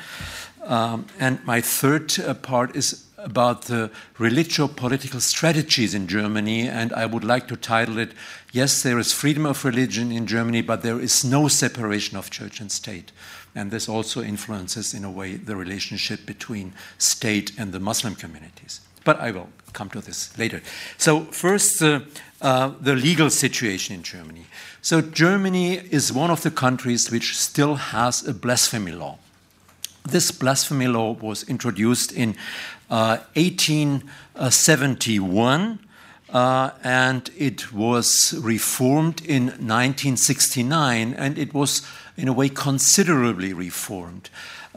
Um, 0.64 1.06
and 1.18 1.42
my 1.46 1.62
third 1.62 2.12
part 2.42 2.76
is 2.76 3.07
about 3.30 3.62
the 3.62 3.90
religio 4.18 4.68
political 4.68 5.20
strategies 5.20 5.94
in 5.94 6.06
Germany, 6.06 6.68
and 6.68 6.92
I 6.92 7.06
would 7.06 7.24
like 7.24 7.46
to 7.48 7.56
title 7.56 7.98
it 7.98 8.12
Yes, 8.52 8.82
there 8.82 8.98
is 8.98 9.12
freedom 9.12 9.44
of 9.44 9.64
religion 9.64 10.10
in 10.10 10.26
Germany, 10.26 10.62
but 10.62 10.82
there 10.82 10.98
is 10.98 11.22
no 11.22 11.48
separation 11.48 12.16
of 12.16 12.30
church 12.30 12.60
and 12.60 12.72
state. 12.72 13.12
And 13.54 13.70
this 13.70 13.88
also 13.88 14.22
influences, 14.22 14.94
in 14.94 15.04
a 15.04 15.10
way, 15.10 15.36
the 15.36 15.54
relationship 15.54 16.24
between 16.24 16.72
state 16.96 17.52
and 17.58 17.72
the 17.72 17.80
Muslim 17.80 18.14
communities. 18.14 18.80
But 19.04 19.20
I 19.20 19.32
will 19.32 19.48
come 19.74 19.90
to 19.90 20.00
this 20.00 20.36
later. 20.38 20.62
So, 20.96 21.24
first, 21.30 21.82
uh, 21.82 22.00
uh, 22.40 22.72
the 22.80 22.94
legal 22.94 23.30
situation 23.30 23.94
in 23.94 24.02
Germany. 24.02 24.46
So, 24.80 25.02
Germany 25.02 25.74
is 25.74 26.12
one 26.12 26.30
of 26.30 26.42
the 26.42 26.50
countries 26.50 27.10
which 27.10 27.36
still 27.36 27.74
has 27.74 28.26
a 28.26 28.32
blasphemy 28.32 28.92
law. 28.92 29.18
This 30.04 30.30
blasphemy 30.30 30.88
law 30.88 31.12
was 31.12 31.42
introduced 31.44 32.12
in 32.12 32.34
1871 32.88 35.78
uh, 36.30 36.70
and 36.82 37.30
it 37.36 37.72
was 37.72 38.34
reformed 38.38 39.24
in 39.24 39.46
1969 39.46 41.14
and 41.14 41.38
it 41.38 41.54
was, 41.54 41.86
in 42.16 42.26
a 42.28 42.32
way, 42.32 42.48
considerably 42.48 43.52
reformed. 43.52 44.28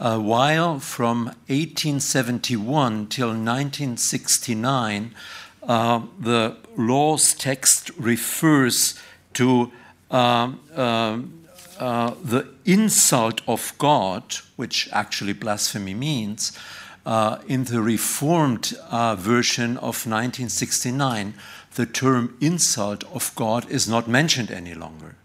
uh, 0.02 0.18
while 0.18 0.80
from 0.80 1.26
1871 1.46 3.06
till 3.06 3.28
1969, 3.28 5.14
uh, 5.62 6.00
the 6.18 6.56
law's 6.76 7.34
text 7.34 7.90
refers 7.96 8.98
to 9.34 9.70
um, 10.10 10.58
um, 10.74 11.46
uh, 11.78 12.14
the 12.22 12.48
insult 12.64 13.42
of 13.46 13.72
God, 13.78 14.24
which 14.56 14.88
actually 14.92 15.34
blasphemy 15.34 15.94
means, 15.94 16.58
uh, 17.04 17.38
in 17.46 17.64
the 17.64 17.82
Reformed 17.82 18.74
uh, 18.90 19.16
version 19.16 19.76
of 19.78 20.06
1969, 20.06 21.34
the 21.74 21.86
term 21.86 22.36
insult 22.40 23.04
of 23.12 23.34
God 23.34 23.68
is 23.70 23.88
not 23.88 24.08
mentioned 24.08 24.50
any 24.50 24.74
longer. 24.74 25.16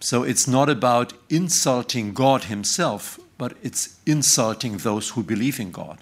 So 0.00 0.22
it's 0.22 0.46
not 0.46 0.68
about 0.68 1.12
insulting 1.30 2.12
God 2.12 2.44
Himself, 2.44 3.18
but 3.38 3.56
it's 3.62 3.98
insulting 4.06 4.78
those 4.78 5.10
who 5.10 5.22
believe 5.22 5.60
in 5.60 5.70
God. 5.70 5.98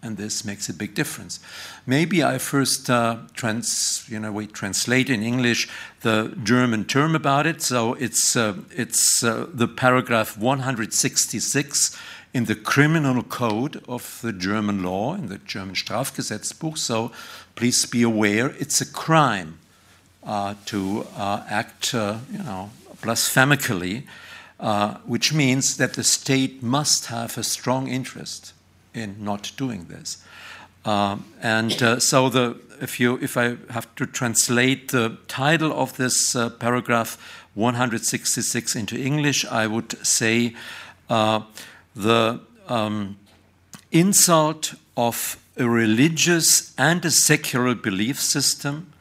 And 0.00 0.16
this 0.16 0.44
makes 0.44 0.68
a 0.68 0.74
big 0.74 0.94
difference. 0.94 1.40
Maybe 1.84 2.22
I 2.22 2.38
first 2.38 2.88
uh, 2.88 3.16
trans, 3.34 4.04
you 4.08 4.20
know, 4.20 4.30
we 4.30 4.46
translate 4.46 5.10
in 5.10 5.24
English 5.24 5.68
the 6.02 6.36
German 6.44 6.84
term 6.84 7.16
about 7.16 7.46
it. 7.46 7.62
So 7.62 7.94
it's 7.94 8.36
uh, 8.36 8.54
it's 8.70 9.24
uh, 9.24 9.46
the 9.52 9.66
paragraph 9.66 10.38
166 10.38 11.98
in 12.34 12.44
the 12.44 12.54
criminal 12.54 13.22
code 13.22 13.82
of 13.88 14.20
the 14.22 14.32
German 14.32 14.82
law, 14.82 15.14
in 15.14 15.28
the 15.28 15.38
German 15.38 15.74
Strafgesetzbuch. 15.74 16.76
So 16.76 17.10
please 17.54 17.86
be 17.86 18.02
aware 18.02 18.48
it's 18.58 18.80
a 18.80 18.86
crime 18.86 19.58
uh, 20.24 20.54
to 20.66 21.06
uh, 21.16 21.44
act, 21.48 21.94
uh, 21.94 22.18
you 22.30 22.38
know, 22.38 22.70
blasphemically, 23.00 24.04
uh, 24.60 24.94
which 25.06 25.32
means 25.32 25.76
that 25.76 25.94
the 25.94 26.04
state 26.04 26.62
must 26.62 27.06
have 27.06 27.38
a 27.38 27.42
strong 27.42 27.88
interest 27.88 28.52
in 28.92 29.16
not 29.18 29.52
doing 29.56 29.86
this. 29.86 30.22
Um, 30.84 31.24
and 31.42 31.82
uh, 31.82 32.00
so 32.00 32.28
the 32.28 32.56
if 32.80 33.00
you 33.00 33.18
if 33.20 33.36
I 33.36 33.56
have 33.70 33.92
to 33.96 34.06
translate 34.06 34.90
the 34.90 35.18
title 35.26 35.72
of 35.72 35.96
this 35.96 36.36
uh, 36.36 36.50
paragraph 36.50 37.18
166 37.54 38.76
into 38.76 38.96
English, 38.96 39.44
I 39.44 39.66
would 39.66 39.94
say 40.06 40.54
the 41.98 42.40
um, 42.68 43.18
insult 43.90 44.74
of 44.96 45.36
a 45.56 45.68
religious 45.68 46.72
and 46.78 47.04
a 47.04 47.10
secular 47.10 47.74
belief 47.74 48.20
system, 48.20 48.92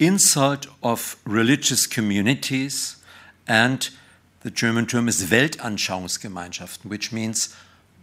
insult 0.00 0.66
of 0.82 1.16
religious 1.24 1.86
communities, 1.86 2.96
and 3.46 3.90
the 4.40 4.50
German 4.50 4.86
term 4.86 5.06
is 5.06 5.22
Weltanschauungsgemeinschaften, 5.30 6.86
which 6.86 7.12
means, 7.12 7.54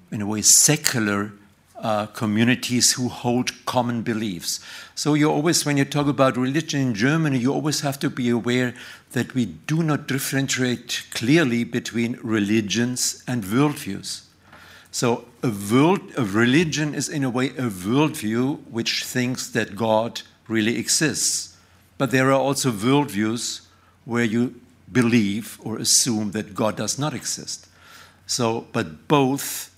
in 0.09 0.21
a 0.21 0.25
way, 0.25 0.41
secular 0.41 1.33
uh, 1.75 2.05
communities 2.07 2.93
who 2.93 3.09
hold 3.09 3.51
common 3.65 4.03
beliefs. 4.03 4.61
So 4.95 5.15
you 5.15 5.29
always, 5.29 5.65
when 5.65 5.75
you 5.75 5.83
talk 5.83 6.07
about 6.07 6.37
religion 6.37 6.79
in 6.79 6.93
Germany, 6.93 7.39
you 7.39 7.53
always 7.53 7.81
have 7.81 7.99
to 7.99 8.09
be 8.09 8.29
aware 8.29 8.73
that 9.11 9.33
we 9.33 9.45
do 9.45 9.83
not 9.83 10.07
differentiate 10.07 11.03
clearly 11.11 11.65
between 11.65 12.17
religions 12.23 13.21
and 13.27 13.43
worldviews. 13.43 14.28
So 14.99 15.23
a 15.41 15.53
world, 15.71 16.01
a 16.17 16.25
religion 16.25 16.93
is 16.93 17.07
in 17.07 17.23
a 17.23 17.29
way 17.29 17.51
a 17.51 17.69
worldview 17.69 18.57
which 18.69 19.05
thinks 19.05 19.47
that 19.51 19.77
God 19.77 20.23
really 20.49 20.77
exists. 20.77 21.55
But 21.97 22.11
there 22.11 22.27
are 22.33 22.41
also 22.41 22.69
worldviews 22.69 23.61
where 24.03 24.25
you 24.25 24.59
believe 24.91 25.57
or 25.63 25.77
assume 25.77 26.31
that 26.31 26.53
God 26.53 26.75
does 26.75 26.99
not 26.99 27.13
exist. 27.13 27.67
So, 28.27 28.67
but 28.73 29.07
both 29.07 29.73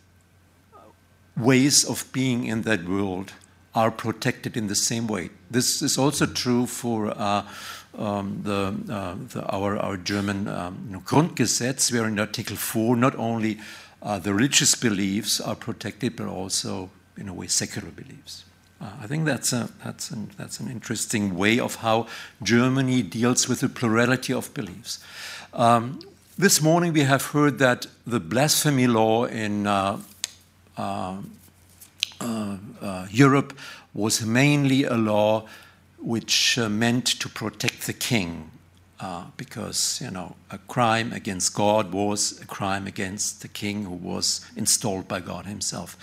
ways 1.37 1.85
of 1.85 2.11
being 2.11 2.45
in 2.45 2.63
that 2.63 2.85
world 2.85 3.33
are 3.75 3.91
protected 3.91 4.57
in 4.57 4.65
the 4.65 4.75
same 4.75 5.05
way. 5.05 5.29
This 5.51 5.83
is 5.83 5.99
also 5.99 6.25
true 6.25 6.65
for 6.65 7.13
uh, 7.15 7.45
um, 7.95 8.41
the, 8.43 8.75
uh, 8.91 9.15
the, 9.33 9.45
our, 9.53 9.77
our 9.77 9.97
German 9.97 10.47
um, 10.47 11.03
Grundgesetz, 11.05 11.93
where 11.93 12.07
in 12.07 12.17
Article 12.17 12.55
4 12.55 12.95
not 12.95 13.15
only 13.17 13.59
uh, 14.01 14.19
the 14.19 14.33
religious 14.33 14.75
beliefs 14.75 15.39
are 15.39 15.55
protected, 15.55 16.15
but 16.15 16.27
also, 16.27 16.89
in 17.17 17.27
a 17.27 17.33
way, 17.33 17.47
secular 17.47 17.89
beliefs. 17.89 18.45
Uh, 18.81 18.89
I 19.01 19.07
think 19.07 19.25
that's, 19.25 19.53
a, 19.53 19.69
that's, 19.83 20.09
an, 20.09 20.31
that's 20.37 20.59
an 20.59 20.69
interesting 20.69 21.35
way 21.35 21.59
of 21.59 21.75
how 21.75 22.07
Germany 22.41 23.03
deals 23.03 23.47
with 23.47 23.59
the 23.59 23.69
plurality 23.69 24.33
of 24.33 24.51
beliefs. 24.53 25.03
Um, 25.53 25.99
this 26.37 26.61
morning 26.61 26.93
we 26.93 27.01
have 27.01 27.25
heard 27.25 27.59
that 27.59 27.85
the 28.07 28.19
blasphemy 28.19 28.87
law 28.87 29.25
in 29.25 29.67
uh, 29.67 29.99
uh, 30.77 31.17
uh, 32.19 32.57
uh 32.81 33.07
Europe 33.11 33.55
was 33.93 34.25
mainly 34.25 34.85
a 34.85 34.95
law 34.95 35.45
which 35.99 36.57
meant 36.57 37.05
to 37.05 37.29
protect 37.29 37.85
the 37.85 37.93
king 37.93 38.49
uh, 39.01 39.23
because 39.35 39.99
you 40.01 40.11
know 40.11 40.35
a 40.51 40.59
crime 40.59 41.11
against 41.11 41.55
God 41.55 41.91
was 41.91 42.39
a 42.39 42.45
crime 42.45 42.85
against 42.85 43.41
the 43.41 43.47
king 43.47 43.85
who 43.85 43.95
was 43.95 44.45
installed 44.55 45.07
by 45.07 45.19
God 45.19 45.45
Himself. 45.45 45.97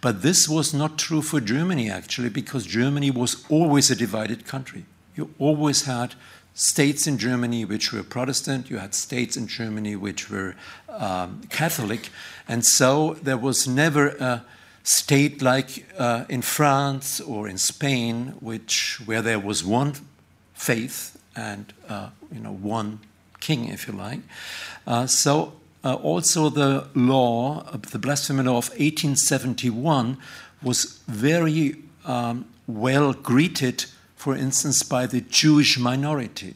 But 0.00 0.22
this 0.22 0.48
was 0.48 0.72
not 0.72 0.98
true 0.98 1.22
for 1.22 1.40
Germany 1.40 1.90
actually, 1.90 2.28
because 2.28 2.64
Germany 2.64 3.10
was 3.10 3.44
always 3.48 3.90
a 3.90 3.96
divided 3.96 4.46
country. 4.46 4.84
You 5.16 5.30
always 5.38 5.82
had 5.82 6.14
states 6.54 7.06
in 7.08 7.18
Germany 7.18 7.64
which 7.64 7.92
were 7.92 8.04
Protestant, 8.04 8.70
you 8.70 8.78
had 8.78 8.94
states 8.94 9.36
in 9.36 9.48
Germany 9.48 9.96
which 9.96 10.30
were 10.30 10.54
um, 10.88 11.42
Catholic, 11.50 12.10
and 12.46 12.64
so 12.64 13.14
there 13.14 13.38
was 13.38 13.66
never 13.66 14.08
a 14.20 14.44
state 14.84 15.42
like 15.42 15.86
uh, 15.98 16.24
in 16.28 16.42
France 16.42 17.20
or 17.20 17.48
in 17.48 17.58
Spain, 17.58 18.34
which 18.40 19.00
where 19.04 19.22
there 19.22 19.40
was 19.40 19.64
one 19.64 19.94
faith 20.52 21.18
and 21.36 21.72
uh, 21.88 22.10
you 22.34 22.40
know 22.40 22.52
one 22.52 22.98
king, 23.40 23.68
if 23.68 23.86
you 23.86 23.94
like. 23.94 24.20
Uh, 24.86 25.06
so 25.06 25.52
uh, 25.84 25.94
also 25.94 26.48
the 26.48 26.86
law, 26.94 27.62
the 27.90 27.98
blasphemy 27.98 28.42
law 28.42 28.58
of 28.58 28.70
1871, 28.70 30.16
was 30.62 31.00
very 31.06 31.76
um, 32.04 32.46
well 32.66 33.12
greeted, 33.12 33.84
for 34.16 34.34
instance, 34.34 34.82
by 34.82 35.06
the 35.06 35.20
Jewish 35.20 35.78
minority. 35.78 36.54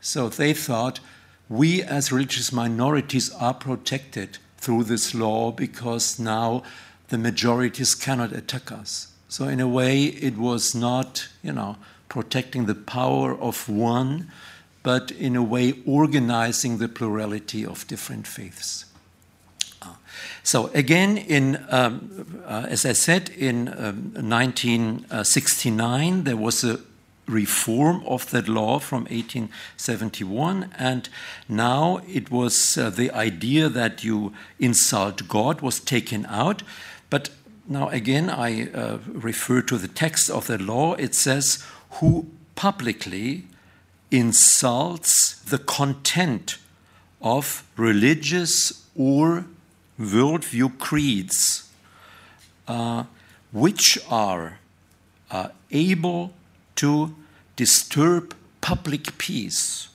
So 0.00 0.28
they 0.28 0.52
thought 0.52 1.00
we 1.48 1.82
as 1.82 2.12
religious 2.12 2.52
minorities 2.52 3.32
are 3.34 3.54
protected 3.54 4.38
through 4.58 4.84
this 4.84 5.14
law 5.14 5.52
because 5.52 6.18
now 6.18 6.62
the 7.08 7.18
majorities 7.18 7.94
cannot 7.94 8.32
attack 8.32 8.72
us. 8.72 9.12
So 9.28 9.48
in 9.48 9.60
a 9.60 9.68
way, 9.68 10.04
it 10.04 10.36
was 10.36 10.74
not, 10.74 11.28
you 11.42 11.52
know, 11.52 11.76
protecting 12.08 12.66
the 12.66 12.74
power 12.74 13.36
of 13.38 13.68
one, 13.68 14.30
but 14.86 15.10
in 15.10 15.34
a 15.34 15.42
way 15.42 15.74
organizing 15.84 16.78
the 16.78 16.88
plurality 16.88 17.66
of 17.66 17.84
different 17.88 18.24
faiths. 18.24 18.84
Uh, 19.82 19.94
so 20.44 20.70
again, 20.74 21.16
in 21.16 21.58
um, 21.70 22.40
uh, 22.46 22.66
as 22.68 22.86
I 22.86 22.92
said, 22.92 23.30
in 23.30 23.66
um, 23.66 24.12
1969 24.14 26.22
there 26.22 26.36
was 26.36 26.62
a 26.62 26.78
reform 27.26 28.04
of 28.06 28.30
that 28.30 28.46
law 28.46 28.78
from 28.78 29.06
1871, 29.06 30.72
and 30.78 31.08
now 31.48 32.00
it 32.06 32.30
was 32.30 32.78
uh, 32.78 32.88
the 32.88 33.10
idea 33.10 33.68
that 33.68 34.04
you 34.04 34.32
insult 34.60 35.26
God 35.26 35.62
was 35.62 35.80
taken 35.80 36.26
out. 36.26 36.62
But 37.10 37.30
now 37.68 37.88
again, 37.88 38.30
I 38.30 38.70
uh, 38.70 38.98
refer 39.08 39.62
to 39.62 39.78
the 39.78 39.88
text 39.88 40.30
of 40.30 40.46
the 40.46 40.58
law. 40.58 40.94
It 40.94 41.16
says, 41.16 41.64
who 41.98 42.28
publicly 42.54 43.46
insults 44.10 45.40
the 45.40 45.58
content 45.58 46.58
of 47.20 47.64
religious 47.76 48.86
or 48.96 49.44
worldview 49.98 50.78
creeds 50.78 51.68
uh, 52.68 53.04
which 53.52 53.98
are 54.10 54.58
uh, 55.30 55.48
able 55.70 56.32
to 56.74 57.14
disturb 57.56 58.34
public 58.60 59.16
peace. 59.18 59.88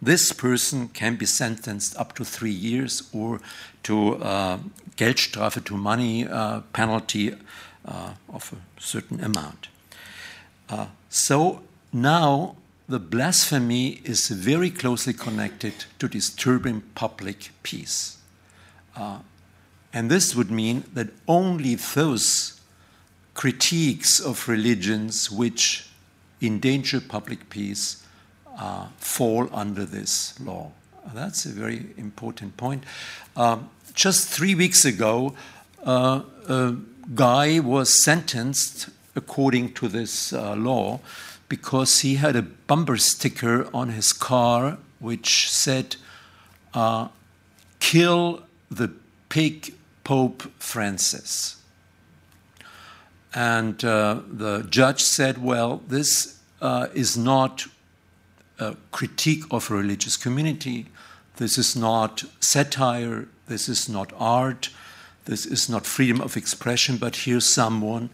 This 0.00 0.32
person 0.32 0.88
can 0.88 1.16
be 1.16 1.26
sentenced 1.26 1.96
up 1.96 2.14
to 2.14 2.24
three 2.24 2.52
years 2.52 3.08
or 3.12 3.40
to 3.82 4.16
uh, 4.16 4.58
Geldstrafe, 4.96 5.64
to 5.64 5.76
money 5.76 6.26
uh, 6.26 6.60
penalty 6.72 7.34
uh, 7.84 8.12
of 8.32 8.52
a 8.52 8.80
certain 8.80 9.22
amount. 9.24 9.68
Uh, 10.68 10.86
so 11.08 11.62
now 11.92 12.54
the 12.88 12.98
blasphemy 12.98 14.00
is 14.04 14.28
very 14.28 14.70
closely 14.70 15.12
connected 15.12 15.74
to 15.98 16.08
disturbing 16.08 16.80
public 16.94 17.50
peace. 17.62 18.16
Uh, 18.96 19.18
and 19.92 20.10
this 20.10 20.34
would 20.34 20.50
mean 20.50 20.84
that 20.94 21.08
only 21.26 21.74
those 21.74 22.60
critiques 23.34 24.18
of 24.18 24.48
religions 24.48 25.30
which 25.30 25.88
endanger 26.40 27.00
public 27.00 27.50
peace 27.50 28.04
uh, 28.58 28.86
fall 28.96 29.48
under 29.52 29.84
this 29.84 30.38
law. 30.40 30.72
That's 31.14 31.44
a 31.46 31.50
very 31.50 31.86
important 31.96 32.56
point. 32.56 32.84
Um, 33.36 33.70
just 33.94 34.28
three 34.28 34.54
weeks 34.54 34.84
ago, 34.84 35.34
uh, 35.84 36.22
a 36.48 36.76
guy 37.14 37.60
was 37.60 38.02
sentenced 38.02 38.88
according 39.14 39.74
to 39.74 39.88
this 39.88 40.32
uh, 40.32 40.54
law 40.54 41.00
because 41.48 42.00
he 42.00 42.16
had 42.16 42.36
a 42.36 42.42
bumper 42.42 42.96
sticker 42.96 43.68
on 43.74 43.90
his 43.90 44.12
car 44.12 44.78
which 44.98 45.50
said, 45.50 45.96
uh, 46.74 47.08
Kill 47.80 48.42
the 48.70 48.92
pig 49.28 49.74
Pope 50.04 50.42
Francis. 50.58 51.56
And 53.34 53.84
uh, 53.84 54.20
the 54.26 54.66
judge 54.68 55.02
said, 55.02 55.38
Well, 55.38 55.82
this 55.86 56.40
uh, 56.60 56.88
is 56.94 57.16
not 57.16 57.66
a 58.58 58.76
critique 58.90 59.44
of 59.50 59.70
a 59.70 59.74
religious 59.74 60.16
community. 60.16 60.86
This 61.36 61.56
is 61.56 61.76
not 61.76 62.24
satire. 62.40 63.28
This 63.46 63.68
is 63.68 63.88
not 63.88 64.12
art. 64.18 64.70
This 65.26 65.46
is 65.46 65.68
not 65.68 65.86
freedom 65.86 66.20
of 66.20 66.36
expression. 66.36 66.96
But 66.96 67.16
here's 67.16 67.46
someone 67.46 68.10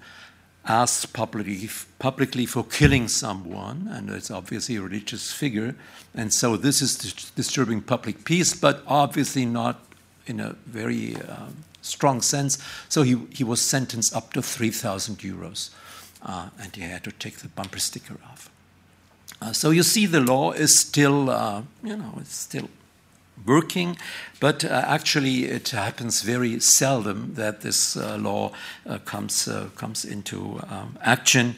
asked 0.67 1.12
publicly, 1.12 1.68
publicly 1.99 2.47
for 2.47 2.65
killing 2.65 3.09
someone, 3.09 3.89
and 3.91 4.09
it's 4.10 4.31
obviously 4.31 4.76
a 4.76 4.83
religious 4.83 5.33
figure. 5.33 5.75
And 6.15 6.33
so 6.33 6.57
this 6.57 6.81
is 6.81 6.97
disturbing 7.36 7.83
public 7.83 8.25
peace, 8.25 8.55
but 8.55 8.83
obviously 8.86 9.44
not 9.44 9.81
in 10.26 10.41
a 10.41 10.57
very 10.67 11.17
uh, 11.17 11.49
strong 11.83 12.23
sense. 12.23 12.59
So 12.89 13.02
he, 13.02 13.20
he 13.31 13.44
was 13.44 13.60
sentenced 13.60 14.15
up 14.15 14.33
to 14.33 14.43
3,000 14.43 15.18
euros, 15.18 15.70
uh, 16.23 16.49
and 16.59 16.75
he 16.75 16.83
had 16.83 17.05
to 17.05 17.12
take 17.12 17.39
the 17.39 17.49
bumper 17.49 17.78
sticker 17.78 18.17
off. 18.25 18.51
Uh, 19.43 19.52
so 19.52 19.70
you 19.70 19.83
see, 19.83 20.07
the 20.07 20.20
law 20.20 20.52
is 20.52 20.78
still, 20.78 21.28
uh, 21.28 21.62
you 21.83 21.97
know, 21.97 22.15
it's 22.20 22.34
still 22.34 22.68
working, 23.47 23.97
but 24.41 24.65
uh, 24.65 24.85
actually 24.87 25.45
it 25.45 25.71
happens 25.71 26.23
very 26.23 26.61
seldom 26.61 27.35
that 27.35 27.61
this 27.61 27.97
uh, 27.97 28.17
law 28.19 28.53
uh, 28.87 28.99
comes 29.05 29.49
uh, 29.49 29.69
comes 29.77 30.05
into 30.05 30.61
um, 30.71 30.99
action, 31.03 31.57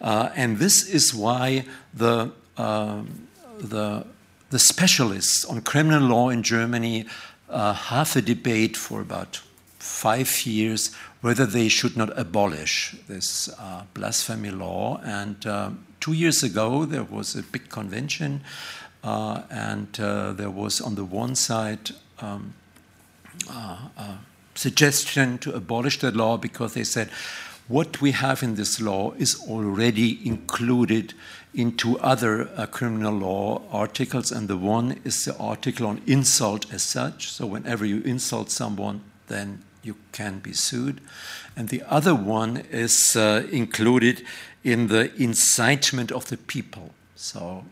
uh, 0.00 0.30
and 0.34 0.58
this 0.58 0.88
is 0.88 1.14
why 1.14 1.64
the 1.94 2.30
um, 2.56 3.28
the 3.58 4.06
the 4.50 4.58
specialists 4.58 5.44
on 5.44 5.60
criminal 5.60 6.02
law 6.02 6.28
in 6.30 6.42
Germany 6.42 7.06
uh, 7.48 7.72
have 7.72 8.16
a 8.16 8.22
debate 8.22 8.76
for 8.76 9.00
about 9.00 9.40
five 9.78 10.46
years 10.46 10.94
whether 11.20 11.46
they 11.46 11.68
should 11.68 11.96
not 11.96 12.16
abolish 12.18 12.94
this 13.08 13.48
blasphemy 13.94 14.50
law. 14.50 15.00
And 15.02 15.42
two 16.00 16.12
years 16.12 16.42
ago 16.42 16.84
there 16.84 17.02
was 17.02 17.34
a 17.34 17.42
big 17.42 17.68
convention 17.68 18.42
uh, 19.06 19.42
and 19.50 20.00
uh, 20.00 20.32
there 20.32 20.50
was, 20.50 20.80
on 20.80 20.96
the 20.96 21.04
one 21.04 21.36
side, 21.36 21.92
um, 22.18 22.54
uh, 23.48 23.76
suggestion 24.56 25.38
to 25.38 25.52
abolish 25.52 26.00
that 26.00 26.16
law 26.16 26.36
because 26.36 26.74
they 26.74 26.82
said 26.82 27.08
what 27.68 28.00
we 28.00 28.12
have 28.12 28.42
in 28.42 28.56
this 28.56 28.80
law 28.80 29.12
is 29.12 29.40
already 29.48 30.26
included 30.26 31.14
into 31.54 31.98
other 32.00 32.48
uh, 32.56 32.66
criminal 32.66 33.14
law 33.14 33.62
articles, 33.72 34.30
and 34.30 34.48
the 34.48 34.56
one 34.56 35.00
is 35.04 35.24
the 35.24 35.36
article 35.38 35.86
on 35.86 36.02
insult 36.06 36.72
as 36.72 36.82
such. 36.82 37.30
So, 37.30 37.46
whenever 37.46 37.84
you 37.84 38.02
insult 38.02 38.50
someone, 38.50 39.00
then 39.28 39.62
you 39.82 39.96
can 40.12 40.38
be 40.40 40.52
sued. 40.52 41.00
And 41.56 41.68
the 41.68 41.82
other 41.88 42.14
one 42.14 42.58
is 42.70 43.16
uh, 43.16 43.46
included 43.50 44.24
in 44.62 44.88
the 44.88 45.12
incitement 45.16 46.12
of 46.12 46.28
the 46.28 46.36
people. 46.36 46.92
So, 47.14 47.64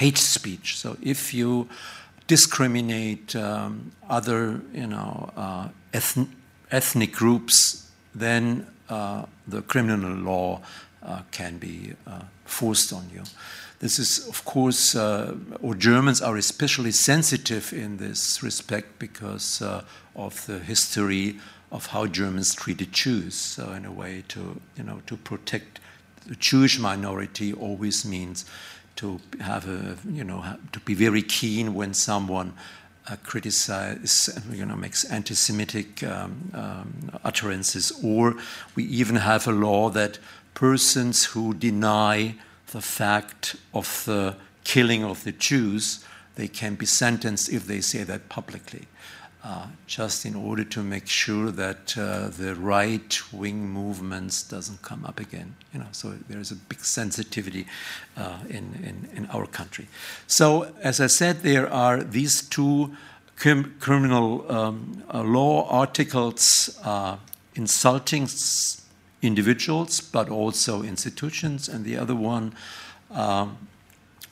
hate 0.00 0.18
speech. 0.18 0.78
So 0.78 0.96
if 1.02 1.34
you 1.34 1.68
discriminate 2.26 3.36
um, 3.36 3.92
other, 4.08 4.60
you 4.72 4.86
know, 4.86 5.30
uh, 5.36 5.68
ethn- 5.92 6.30
ethnic 6.70 7.12
groups, 7.12 7.90
then 8.14 8.66
uh, 8.88 9.24
the 9.46 9.62
criminal 9.62 10.16
law 10.32 10.60
uh, 11.02 11.22
can 11.30 11.58
be 11.58 11.94
uh, 12.06 12.22
forced 12.44 12.92
on 12.92 13.04
you. 13.14 13.24
This 13.80 13.98
is, 13.98 14.28
of 14.28 14.44
course, 14.44 14.94
uh, 14.94 15.34
or 15.62 15.74
Germans 15.74 16.20
are 16.22 16.36
especially 16.36 16.92
sensitive 16.92 17.72
in 17.72 17.96
this 17.96 18.42
respect 18.42 18.98
because 18.98 19.62
uh, 19.62 19.82
of 20.14 20.46
the 20.46 20.58
history 20.58 21.38
of 21.70 21.86
how 21.86 22.06
Germans 22.06 22.54
treated 22.54 22.92
Jews. 22.92 23.34
So, 23.34 23.72
in 23.72 23.84
a 23.84 23.92
way, 23.92 24.24
to 24.28 24.60
you 24.76 24.84
know, 24.84 25.00
to 25.06 25.16
protect 25.16 25.80
the 26.26 26.36
Jewish 26.36 26.78
minority 26.78 27.52
always 27.52 28.04
means 28.04 28.44
to 29.00 29.18
have 29.40 29.66
a, 29.66 29.96
you 30.12 30.24
know, 30.24 30.44
to 30.72 30.80
be 30.80 30.92
very 30.92 31.22
keen 31.22 31.74
when 31.74 31.94
someone 31.94 32.52
uh, 33.08 33.16
criticizes, 33.22 34.28
you 34.52 34.66
know, 34.66 34.76
makes 34.76 35.04
anti-Semitic 35.04 36.02
um, 36.02 36.50
um, 36.52 37.18
utterances, 37.24 37.92
or 38.04 38.36
we 38.76 38.84
even 38.84 39.16
have 39.16 39.48
a 39.48 39.52
law 39.52 39.88
that 39.88 40.18
persons 40.52 41.24
who 41.24 41.54
deny 41.54 42.34
the 42.72 42.82
fact 42.82 43.56
of 43.72 44.04
the 44.04 44.36
killing 44.64 45.02
of 45.02 45.24
the 45.24 45.32
Jews, 45.32 46.04
they 46.34 46.48
can 46.48 46.74
be 46.74 46.86
sentenced 46.86 47.48
if 47.48 47.66
they 47.66 47.80
say 47.80 48.04
that 48.04 48.28
publicly. 48.28 48.86
Uh, 49.42 49.66
just 49.86 50.26
in 50.26 50.34
order 50.34 50.62
to 50.62 50.82
make 50.82 51.06
sure 51.06 51.50
that 51.50 51.96
uh, 51.96 52.28
the 52.28 52.54
right-wing 52.54 53.66
movements 53.66 54.42
doesn't 54.42 54.82
come 54.82 55.02
up 55.06 55.18
again. 55.18 55.54
You 55.72 55.80
know, 55.80 55.86
so 55.92 56.10
there 56.28 56.38
is 56.38 56.50
a 56.50 56.56
big 56.56 56.80
sensitivity 56.80 57.64
uh, 58.18 58.36
in, 58.50 58.74
in, 58.84 59.08
in 59.16 59.26
our 59.30 59.46
country. 59.46 59.88
So, 60.26 60.70
as 60.82 61.00
I 61.00 61.06
said, 61.06 61.42
there 61.42 61.72
are 61.72 62.02
these 62.02 62.42
two 62.42 62.94
crim- 63.36 63.76
criminal 63.80 64.44
um, 64.52 65.04
uh, 65.08 65.22
law 65.22 65.66
articles 65.70 66.78
uh, 66.84 67.16
insulting 67.54 68.28
individuals, 69.22 70.02
but 70.02 70.28
also 70.28 70.82
institutions, 70.82 71.66
and 71.66 71.86
the 71.86 71.96
other 71.96 72.14
one. 72.14 72.52
Um, 73.10 73.56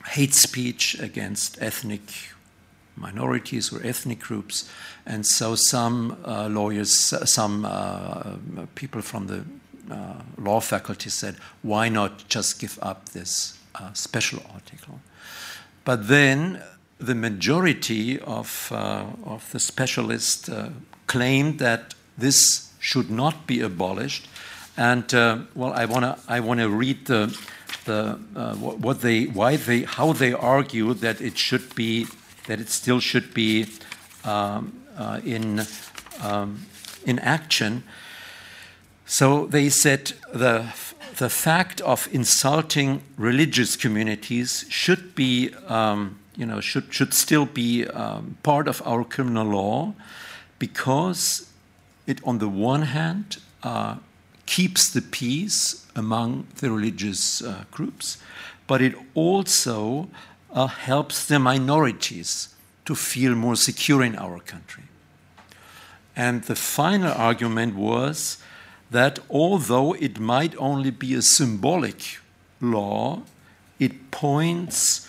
hate 0.05 0.33
speech 0.33 0.99
against 0.99 1.61
ethnic 1.61 2.33
minorities 2.99 3.73
or 3.73 3.81
ethnic 3.83 4.19
groups. 4.19 4.69
And 5.05 5.25
so 5.25 5.55
some 5.55 6.17
uh, 6.25 6.47
lawyers, 6.49 6.91
some 7.25 7.65
uh, 7.65 8.35
people 8.75 9.01
from 9.01 9.27
the 9.27 9.43
uh, 9.89 10.21
law 10.37 10.59
faculty 10.59 11.09
said, 11.09 11.35
why 11.63 11.89
not 11.89 12.27
just 12.27 12.59
give 12.59 12.77
up 12.81 13.09
this 13.09 13.57
uh, 13.75 13.93
special 13.93 14.39
article? 14.53 14.99
But 15.85 16.07
then 16.07 16.61
the 16.99 17.15
majority 17.15 18.19
of, 18.19 18.71
uh, 18.71 19.05
of 19.25 19.49
the 19.51 19.59
specialists 19.59 20.49
uh, 20.49 20.69
claimed 21.07 21.59
that 21.59 21.95
this 22.17 22.71
should 22.79 23.09
not 23.09 23.47
be 23.47 23.61
abolished. 23.61 24.27
And 24.77 25.11
well, 25.55 25.73
I 25.73 25.85
want 25.85 26.05
to 26.05 26.17
I 26.27 26.39
wanna 26.39 26.69
read 26.69 27.05
the, 27.05 27.37
the, 27.85 28.13
what 28.59 29.01
they, 29.01 29.25
why 29.25 29.57
they, 29.57 29.83
how 29.83 30.13
they 30.13 30.31
argue 30.33 30.93
that 30.93 31.19
it 31.19 31.37
should 31.37 31.75
be 31.75 32.07
that 32.49 32.59
it 32.59 32.67
still 32.67 32.99
should 32.99 33.31
be 33.31 33.67
um, 34.25 34.73
uh, 34.97 35.21
in, 35.23 35.61
um, 36.23 36.65
in 37.05 37.19
action. 37.19 37.83
So 39.05 39.45
they 39.45 39.69
said 39.69 40.13
the, 40.33 40.73
the 41.17 41.29
fact 41.29 41.79
of 41.81 42.09
insulting 42.11 43.03
religious 43.17 43.75
communities 43.75 44.65
should 44.67 45.13
be, 45.13 45.53
um, 45.67 46.17
you 46.35 46.47
know, 46.47 46.59
should, 46.59 46.91
should 46.91 47.13
still 47.13 47.45
be 47.45 47.85
um, 47.85 48.37
part 48.41 48.67
of 48.67 48.81
our 48.83 49.03
criminal 49.03 49.45
law 49.45 49.93
because 50.57 51.51
it, 52.07 52.19
on 52.23 52.39
the 52.39 52.49
one 52.49 52.81
hand, 52.81 53.37
uh, 53.61 53.97
keeps 54.47 54.89
the 54.89 55.03
peace 55.03 55.85
among 55.95 56.47
the 56.55 56.71
religious 56.71 57.43
uh, 57.43 57.65
groups, 57.69 58.17
but 58.65 58.81
it 58.81 58.95
also 59.13 60.09
uh, 60.53 60.67
helps 60.67 61.25
the 61.25 61.39
minorities 61.39 62.55
to 62.85 62.95
feel 62.95 63.35
more 63.35 63.55
secure 63.55 64.03
in 64.03 64.15
our 64.15 64.39
country. 64.39 64.83
And 66.15 66.43
the 66.43 66.55
final 66.55 67.11
argument 67.13 67.75
was 67.75 68.39
that 68.91 69.19
although 69.29 69.93
it 69.93 70.19
might 70.19 70.55
only 70.57 70.91
be 70.91 71.13
a 71.13 71.21
symbolic 71.21 72.17
law, 72.59 73.21
it 73.79 74.11
points 74.11 75.07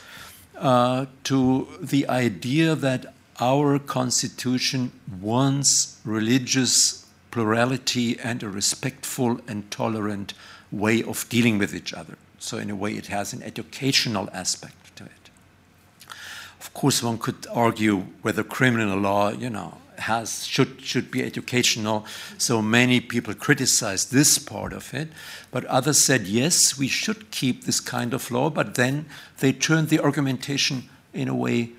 uh, 0.58 1.06
to 1.24 1.66
the 1.80 2.08
idea 2.08 2.74
that 2.74 3.12
our 3.40 3.78
constitution 3.78 4.92
wants 5.20 5.98
religious 6.04 7.06
plurality 7.30 8.18
and 8.20 8.42
a 8.42 8.48
respectful 8.48 9.40
and 9.48 9.70
tolerant 9.70 10.34
way 10.70 11.02
of 11.02 11.26
dealing 11.28 11.58
with 11.58 11.74
each 11.74 11.94
other. 11.94 12.18
So, 12.38 12.58
in 12.58 12.70
a 12.70 12.76
way, 12.76 12.92
it 12.92 13.06
has 13.06 13.32
an 13.32 13.42
educational 13.42 14.28
aspect. 14.32 14.74
Of 16.70 16.74
course, 16.74 17.02
one 17.02 17.18
could 17.18 17.48
argue 17.50 18.04
whether 18.22 18.44
criminal 18.44 18.96
law, 18.96 19.30
you 19.30 19.50
know, 19.50 19.78
has 19.98 20.46
should 20.46 20.80
should 20.80 21.10
be 21.10 21.22
educational. 21.24 22.06
So 22.38 22.62
many 22.62 23.00
people 23.00 23.34
criticized 23.34 24.12
this 24.12 24.38
part 24.38 24.72
of 24.72 24.94
it, 24.94 25.08
but 25.50 25.64
others 25.64 26.04
said 26.04 26.28
yes, 26.28 26.78
we 26.78 26.86
should 26.86 27.32
keep 27.32 27.64
this 27.64 27.80
kind 27.80 28.14
of 28.14 28.30
law. 28.30 28.50
But 28.50 28.76
then 28.76 29.06
they 29.40 29.52
turned 29.52 29.88
the 29.88 29.98
argumentation 29.98 30.88
in 31.12 31.26
a 31.26 31.34
way 31.34 31.70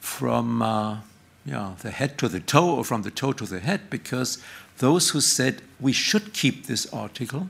from 0.00 0.62
uh, 0.62 1.00
the 1.44 1.90
head 1.90 2.16
to 2.18 2.28
the 2.28 2.40
toe 2.40 2.76
or 2.76 2.84
from 2.84 3.02
the 3.02 3.10
toe 3.10 3.32
to 3.32 3.44
the 3.44 3.60
head 3.60 3.90
because 3.90 4.42
those 4.78 5.10
who 5.10 5.20
said 5.20 5.60
we 5.78 5.92
should 5.92 6.32
keep 6.32 6.66
this 6.66 6.86
article 6.94 7.48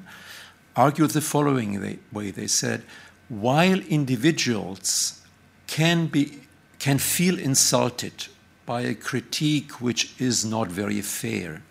argued 0.74 1.10
the 1.10 1.20
following 1.20 1.98
way 2.12 2.30
they 2.32 2.48
said 2.48 2.82
while 3.28 3.78
individuals 3.82 5.20
can 5.68 6.06
be 6.06 6.40
can 6.80 6.98
feel 6.98 7.38
insulted 7.38 8.26
by 8.66 8.80
a 8.80 8.94
critique 8.94 9.80
which 9.80 10.12
is 10.18 10.44
not 10.44 10.66
very 10.66 11.00
fair. 11.00 11.62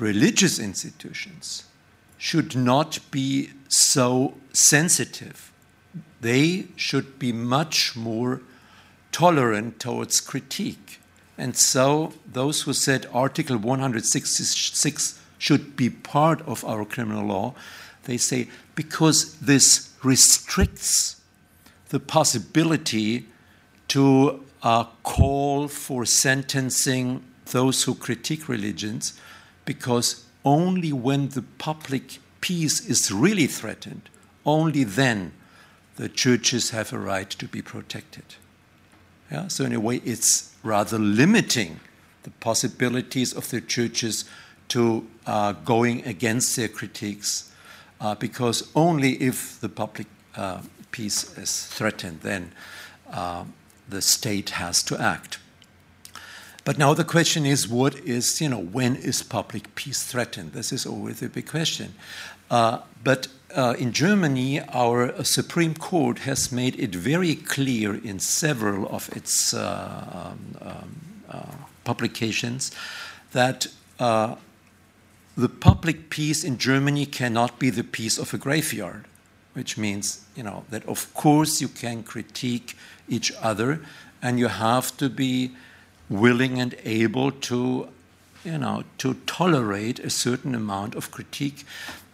Religious 0.00 0.58
institutions 0.58 1.64
should 2.18 2.56
not 2.56 2.98
be 3.12 3.50
so 3.68 4.34
sensitive. 4.52 5.52
They 6.20 6.66
should 6.74 7.18
be 7.20 7.32
much 7.32 7.94
more 7.94 8.40
tolerant 9.12 9.78
towards 9.78 10.20
critique. 10.20 10.98
And 11.38 11.56
so 11.56 12.14
those 12.26 12.62
who 12.62 12.72
said 12.72 13.06
article 13.12 13.58
166 13.58 15.20
should 15.38 15.76
be 15.76 15.90
part 15.90 16.40
of 16.42 16.64
our 16.64 16.84
criminal 16.84 17.26
law 17.26 17.54
they 18.04 18.16
say 18.16 18.48
because 18.74 19.34
this 19.36 19.90
restricts 20.02 21.20
the 21.88 22.00
possibility 22.00 23.26
to 23.94 24.44
uh, 24.64 24.82
call 25.04 25.68
for 25.68 26.04
sentencing 26.04 27.22
those 27.52 27.84
who 27.84 27.94
critique 27.94 28.48
religions, 28.48 29.12
because 29.64 30.24
only 30.44 30.92
when 30.92 31.28
the 31.28 31.42
public 31.58 32.18
peace 32.40 32.84
is 32.88 33.12
really 33.12 33.46
threatened, 33.46 34.10
only 34.44 34.82
then 34.82 35.32
the 35.94 36.08
churches 36.08 36.70
have 36.70 36.92
a 36.92 36.98
right 36.98 37.30
to 37.30 37.46
be 37.46 37.62
protected. 37.62 38.24
Yeah? 39.30 39.46
So, 39.46 39.64
in 39.64 39.72
a 39.72 39.78
way, 39.78 40.02
it's 40.04 40.52
rather 40.64 40.98
limiting 40.98 41.78
the 42.24 42.30
possibilities 42.30 43.32
of 43.32 43.48
the 43.50 43.60
churches 43.60 44.24
to 44.70 45.06
uh, 45.24 45.52
going 45.52 46.04
against 46.04 46.56
their 46.56 46.66
critiques 46.66 47.52
uh, 48.00 48.16
because 48.16 48.68
only 48.74 49.22
if 49.22 49.60
the 49.60 49.68
public 49.68 50.08
uh, 50.34 50.62
peace 50.90 51.38
is 51.38 51.68
threatened, 51.68 52.22
then 52.22 52.50
uh, 53.12 53.44
the 53.88 54.02
state 54.02 54.50
has 54.50 54.82
to 54.84 55.00
act. 55.00 55.38
But 56.64 56.78
now 56.78 56.94
the 56.94 57.04
question 57.04 57.44
is, 57.44 57.68
what 57.68 57.94
is, 57.96 58.40
you 58.40 58.48
know, 58.48 58.60
when 58.60 58.96
is 58.96 59.22
public 59.22 59.74
peace 59.74 60.02
threatened? 60.02 60.52
This 60.52 60.72
is 60.72 60.86
always 60.86 61.22
a 61.22 61.28
big 61.28 61.46
question. 61.46 61.94
Uh, 62.50 62.78
but 63.02 63.28
uh, 63.54 63.74
in 63.78 63.92
Germany, 63.92 64.60
our 64.60 65.22
Supreme 65.24 65.74
Court 65.74 66.20
has 66.20 66.50
made 66.50 66.78
it 66.80 66.94
very 66.94 67.34
clear 67.34 67.94
in 67.94 68.18
several 68.18 68.88
of 68.88 69.14
its 69.14 69.52
uh, 69.52 70.32
um, 70.60 70.86
um, 71.30 71.64
publications 71.84 72.72
that 73.32 73.66
the 75.36 75.48
public 75.48 76.10
peace 76.10 76.44
in 76.44 76.58
Germany 76.58 77.06
cannot 77.06 77.58
be 77.58 77.70
the 77.70 77.84
peace 77.84 78.18
of 78.18 78.32
a 78.32 78.38
graveyard, 78.38 79.04
which 79.52 79.76
means, 79.76 80.24
you 80.36 80.42
know, 80.42 80.64
that 80.70 80.86
of 80.86 81.12
course 81.14 81.60
you 81.60 81.68
can 81.68 82.02
critique 82.02 82.76
each 83.08 83.32
other 83.40 83.80
and 84.22 84.38
you 84.38 84.48
have 84.48 84.96
to 84.96 85.10
be 85.10 85.50
willing 86.08 86.58
and 86.60 86.74
able 86.84 87.30
to, 87.30 87.88
you 88.44 88.58
know, 88.58 88.84
to 88.98 89.14
tolerate 89.26 89.98
a 89.98 90.10
certain 90.10 90.54
amount 90.54 90.94
of 90.94 91.10
critique. 91.10 91.64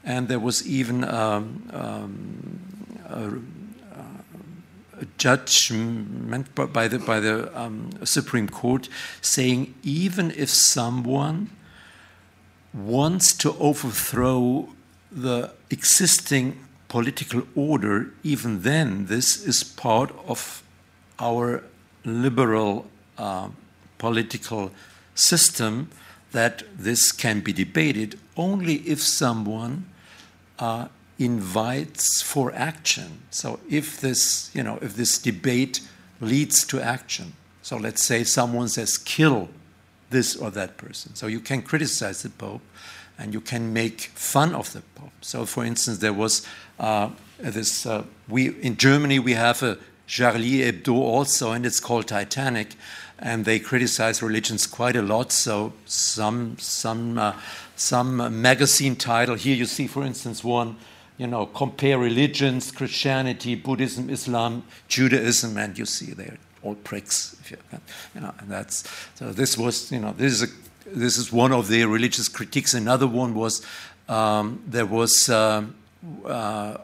And 0.05 0.29
there 0.29 0.41
was 0.41 0.67
even 0.67 1.05
um, 1.05 1.69
um, 1.73 2.61
a, 3.09 5.03
a, 5.03 5.07
judgment 5.19 6.55
by 6.55 6.89
the, 6.89 6.99
by 6.99 7.21
the 7.21 7.59
um, 7.59 7.91
Supreme 8.05 8.49
Court 8.49 8.89
saying 9.21 9.75
even 9.83 10.33
if 10.33 10.49
someone 10.51 11.51
wants 12.73 13.35
to 13.35 13.57
overthrow 13.59 14.69
the 15.13 15.53
existing 15.71 16.59
political 16.89 17.43
order, 17.55 18.11
even 18.23 18.63
then, 18.63 19.07
this 19.07 19.45
is 19.45 19.63
part 19.63 20.11
of 20.27 20.63
our 21.21 21.63
liberal 22.05 22.87
uh, 23.19 23.49
political 23.99 24.73
system 25.15 25.91
that 26.33 26.63
this 26.77 27.13
can 27.13 27.41
be 27.41 27.53
debated 27.53 28.19
only 28.37 28.77
if 28.77 29.01
someone 29.01 29.85
uh, 30.59 30.89
invites 31.19 32.23
for 32.23 32.53
action. 32.55 33.21
So 33.31 33.61
if 33.69 34.01
this, 34.01 34.51
you 34.55 34.63
know, 34.63 34.79
if 34.81 34.95
this 34.97 35.19
debate 35.19 35.81
leads 36.21 36.65
to 36.67 36.81
action. 36.81 37.35
So 37.63 37.77
let's 37.77 38.03
say 38.03 38.25
someone 38.25 38.69
says 38.69 38.97
kill 38.97 39.49
this 40.09 40.37
or 40.37 40.51
that 40.53 40.77
person. 40.77 41.15
So 41.15 41.27
you 41.27 41.41
can 41.41 41.63
criticize 41.63 42.23
the 42.23 42.31
Pope 42.31 42.63
and 43.19 43.35
you 43.35 43.41
can 43.41 43.73
make 43.73 44.01
fun 44.15 44.55
of 44.55 44.73
the 44.73 44.81
Pope. 44.95 45.13
So, 45.21 45.45
for 45.45 45.65
instance, 45.65 45.99
there 45.99 46.13
was 46.13 46.47
uh, 46.79 47.11
this, 47.39 47.85
uh, 47.85 48.05
we, 48.29 48.49
in 48.61 48.77
Germany, 48.77 49.19
we 49.19 49.35
have 49.35 49.63
a 49.63 49.79
Charlie 50.11 50.59
Hebdo 50.59 50.95
also, 50.95 51.53
and 51.53 51.65
it's 51.65 51.79
called 51.79 52.09
Titanic. 52.09 52.75
And 53.21 53.45
they 53.45 53.61
criticize 53.61 54.23
religions 54.23 54.67
quite 54.67 54.97
a 54.97 55.03
lot. 55.03 55.31
So 55.31 55.73
some 55.87 56.57
some 56.59 57.17
uh, 57.17 57.35
some 57.77 58.43
magazine 58.43 58.97
title 58.97 59.37
here 59.37 59.55
you 59.55 59.67
see, 59.67 59.87
for 59.87 60.03
instance, 60.03 60.43
one 60.43 60.77
you 61.17 61.29
know 61.29 61.47
compare 61.47 61.97
religions, 61.97 62.73
Christianity, 62.73 63.55
Buddhism, 63.55 64.11
Islam, 64.11 64.65
Judaism, 64.89 65.57
and 65.57 65.79
you 65.79 65.87
see 65.87 66.13
there 66.13 66.39
all 66.63 66.75
pricks. 66.75 67.37
You, 67.49 67.59
you, 68.15 68.21
know, 68.21 68.35
and 68.41 68.51
that's 68.51 68.83
so. 69.15 69.33
This 69.33 69.57
was, 69.57 69.93
you 69.93 70.01
know, 70.01 70.13
this 70.17 70.33
is 70.33 70.43
a, 70.43 70.49
this 70.87 71.19
is 71.19 71.33
one 71.33 71.53
of 71.53 71.69
their 71.69 71.87
religious 71.87 72.27
critiques. 72.29 72.75
Another 72.75 73.07
one 73.07 73.35
was 73.35 73.65
um, 74.09 74.61
there 74.67 74.87
was 74.87 75.29
uh, 75.29 75.63
uh, 76.27 76.77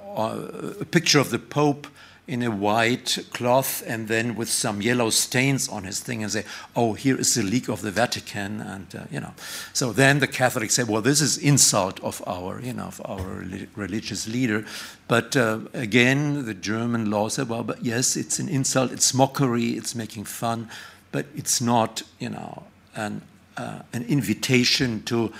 a 0.80 0.84
picture 0.84 1.18
of 1.18 1.30
the 1.30 1.40
Pope 1.40 1.88
in 2.28 2.42
a 2.42 2.50
white 2.50 3.18
cloth 3.32 3.84
and 3.86 4.08
then 4.08 4.34
with 4.34 4.48
some 4.48 4.82
yellow 4.82 5.10
stains 5.10 5.68
on 5.68 5.84
his 5.84 6.00
thing 6.00 6.24
and 6.24 6.32
say, 6.32 6.44
oh, 6.74 6.92
here 6.92 7.16
is 7.16 7.34
the 7.34 7.42
leak 7.42 7.68
of 7.68 7.82
the 7.82 7.90
Vatican. 7.92 8.60
And, 8.60 8.94
uh, 8.96 9.05
you 9.12 9.20
know, 9.20 9.32
so 9.72 9.92
then 9.92 10.18
the 10.18 10.26
Catholics 10.26 10.74
say, 10.74 10.82
well, 10.82 11.02
this 11.02 11.20
is 11.20 11.38
insult 11.38 12.02
of 12.02 12.22
our, 12.26 12.60
you 12.60 12.72
know, 12.72 12.86
of 12.86 13.00
our 13.05 13.44
religious 13.76 14.26
leader. 14.26 14.64
But 15.06 15.36
uh, 15.36 15.60
again, 15.72 16.46
the 16.46 16.55
German 16.55 17.10
law 17.10 17.28
said, 17.28 17.48
well, 17.48 17.62
but 17.62 17.84
yes, 17.84 18.16
it's 18.16 18.40
an 18.40 18.48
insult, 18.48 18.90
it's 18.90 19.14
mockery, 19.14 19.70
it's 19.70 19.94
making 19.94 20.24
fun, 20.24 20.68
but 21.12 21.26
it's 21.36 21.60
not, 21.60 22.02
you 22.18 22.30
know, 22.30 22.64
an, 22.96 23.22
uh, 23.56 23.82
an 23.92 24.02
invitation 24.05 25.05
to 25.05 25.32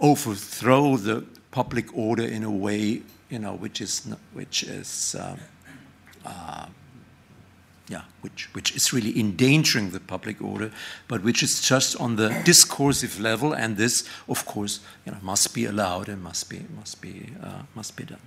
overthrow 0.00 0.96
the 0.96 1.24
public 1.52 1.96
order 1.96 2.24
in 2.24 2.42
a 2.42 2.50
way, 2.50 3.02
you 3.30 3.38
know, 3.38 3.54
which 3.54 3.80
is, 3.80 4.04
which 4.32 4.64
is, 4.64 5.14
um, 5.20 5.38
uh, 6.24 6.66
yeah, 7.88 8.02
which, 8.22 8.48
which 8.54 8.74
is 8.74 8.92
really 8.92 9.18
endangering 9.18 9.90
the 9.90 10.00
public 10.00 10.40
order, 10.40 10.70
but 11.06 11.22
which 11.22 11.42
is 11.42 11.60
just 11.60 12.00
on 12.00 12.16
the 12.16 12.30
discursive 12.44 13.20
level, 13.20 13.52
and 13.52 13.76
this, 13.76 14.08
of 14.26 14.46
course, 14.46 14.80
you 15.04 15.12
know, 15.12 15.18
must 15.22 15.54
be 15.54 15.66
allowed 15.66 16.08
and 16.08 16.22
must 16.22 16.48
be 16.48 16.64
must 16.76 17.02
be 17.02 17.30
uh, 17.42 17.62
must 17.74 17.96
be 17.96 18.04
done. 18.04 18.20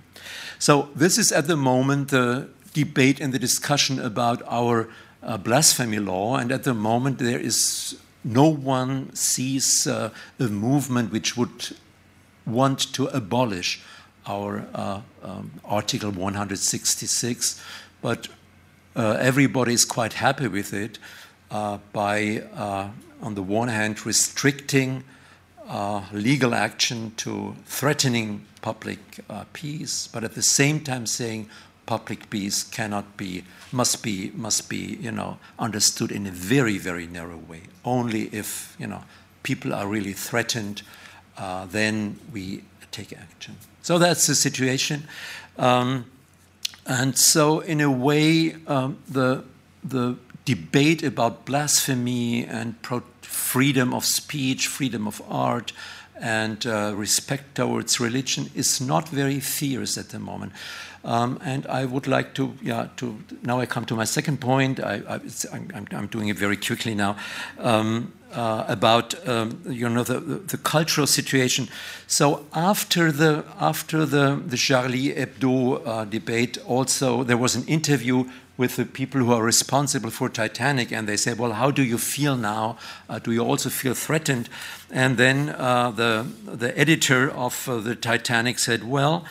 So 0.58 0.90
this 0.94 1.18
is 1.18 1.32
at 1.32 1.48
the 1.48 1.56
moment 1.56 2.08
the 2.08 2.48
debate 2.72 3.20
and 3.20 3.34
the 3.34 3.38
discussion 3.38 3.98
about 3.98 4.42
our 4.46 4.88
uh, 5.22 5.36
blasphemy 5.36 5.98
law, 5.98 6.36
and 6.36 6.52
at 6.52 6.62
the 6.62 6.74
moment 6.74 7.18
there 7.18 7.40
is 7.40 7.96
no 8.22 8.48
one 8.48 9.12
sees 9.14 9.86
uh, 9.86 10.10
a 10.38 10.44
movement 10.44 11.10
which 11.10 11.36
would 11.36 11.76
want 12.46 12.92
to 12.92 13.06
abolish 13.06 13.80
our 14.26 14.66
uh, 14.74 15.00
um, 15.22 15.50
Article 15.64 16.10
166 16.10 17.60
but 18.00 18.28
uh, 18.96 19.16
everybody 19.20 19.72
is 19.72 19.84
quite 19.84 20.14
happy 20.14 20.48
with 20.48 20.72
it 20.72 20.98
uh, 21.50 21.78
by, 21.92 22.42
uh, 22.54 22.88
on 23.22 23.34
the 23.34 23.42
one 23.42 23.68
hand, 23.68 24.04
restricting 24.04 25.04
uh, 25.68 26.02
legal 26.12 26.54
action 26.54 27.12
to 27.16 27.54
threatening 27.66 28.44
public 28.62 28.98
uh, 29.28 29.44
peace, 29.52 30.08
but 30.08 30.24
at 30.24 30.34
the 30.34 30.42
same 30.42 30.80
time 30.80 31.06
saying 31.06 31.48
public 31.86 32.28
peace 32.28 32.64
cannot 32.64 33.16
be, 33.16 33.44
must 33.72 34.02
be, 34.02 34.30
must 34.34 34.68
be, 34.68 34.98
you 35.00 35.12
know, 35.12 35.38
understood 35.58 36.10
in 36.10 36.26
a 36.26 36.30
very, 36.30 36.76
very 36.76 37.06
narrow 37.06 37.38
way. 37.38 37.62
Only 37.84 38.24
if, 38.32 38.76
you 38.78 38.86
know, 38.86 39.04
people 39.42 39.72
are 39.72 39.86
really 39.86 40.12
threatened, 40.12 40.82
uh, 41.38 41.66
then 41.66 42.18
we 42.32 42.62
take 42.90 43.12
action. 43.12 43.56
So 43.82 43.98
that's 43.98 44.26
the 44.26 44.34
situation. 44.34 45.04
Um, 45.56 46.04
and 46.88 47.18
so, 47.18 47.60
in 47.60 47.82
a 47.82 47.90
way, 47.90 48.56
um, 48.66 48.96
the, 49.06 49.44
the 49.84 50.16
debate 50.46 51.02
about 51.02 51.44
blasphemy 51.44 52.46
and 52.46 52.80
pro- 52.80 53.02
freedom 53.20 53.92
of 53.92 54.06
speech, 54.06 54.66
freedom 54.66 55.06
of 55.06 55.20
art, 55.28 55.72
and 56.18 56.66
uh, 56.66 56.94
respect 56.96 57.54
towards 57.54 58.00
religion 58.00 58.50
is 58.54 58.80
not 58.80 59.10
very 59.10 59.38
fierce 59.38 59.98
at 59.98 60.08
the 60.08 60.18
moment. 60.18 60.52
Um, 61.04 61.38
and 61.42 61.66
I 61.66 61.84
would 61.84 62.06
like 62.06 62.34
to, 62.34 62.54
yeah, 62.60 62.88
to 62.96 63.18
now 63.42 63.60
I 63.60 63.66
come 63.66 63.84
to 63.86 63.94
my 63.94 64.04
second 64.04 64.40
point. 64.40 64.80
I, 64.80 65.20
am 65.52 66.06
doing 66.08 66.28
it 66.28 66.36
very 66.36 66.56
quickly 66.56 66.94
now 66.94 67.16
um, 67.58 68.12
uh, 68.32 68.64
about 68.68 69.14
um, 69.28 69.60
you 69.68 69.88
know 69.88 70.02
the, 70.02 70.20
the, 70.20 70.58
cultural 70.58 71.06
situation. 71.06 71.68
So 72.06 72.46
after 72.52 73.10
the 73.12 73.44
after 73.58 74.04
the 74.04 74.42
the 74.44 74.56
Charlie 74.56 75.14
Hebdo 75.14 75.86
uh, 75.86 76.04
debate, 76.04 76.58
also 76.66 77.22
there 77.24 77.38
was 77.38 77.54
an 77.54 77.64
interview 77.66 78.24
with 78.56 78.74
the 78.74 78.84
people 78.84 79.20
who 79.20 79.32
are 79.32 79.42
responsible 79.42 80.10
for 80.10 80.28
Titanic, 80.28 80.92
and 80.92 81.08
they 81.08 81.16
said, 81.16 81.38
"Well, 81.38 81.52
how 81.52 81.70
do 81.70 81.82
you 81.82 81.96
feel 81.96 82.36
now? 82.36 82.76
Uh, 83.08 83.18
do 83.18 83.32
you 83.32 83.44
also 83.44 83.70
feel 83.70 83.94
threatened?" 83.94 84.48
And 84.90 85.16
then 85.16 85.50
uh, 85.50 85.90
the 85.92 86.26
the 86.44 86.76
editor 86.78 87.30
of 87.30 87.68
uh, 87.68 87.78
the 87.78 87.94
Titanic 87.94 88.58
said, 88.58 88.84
"Well." 88.84 89.24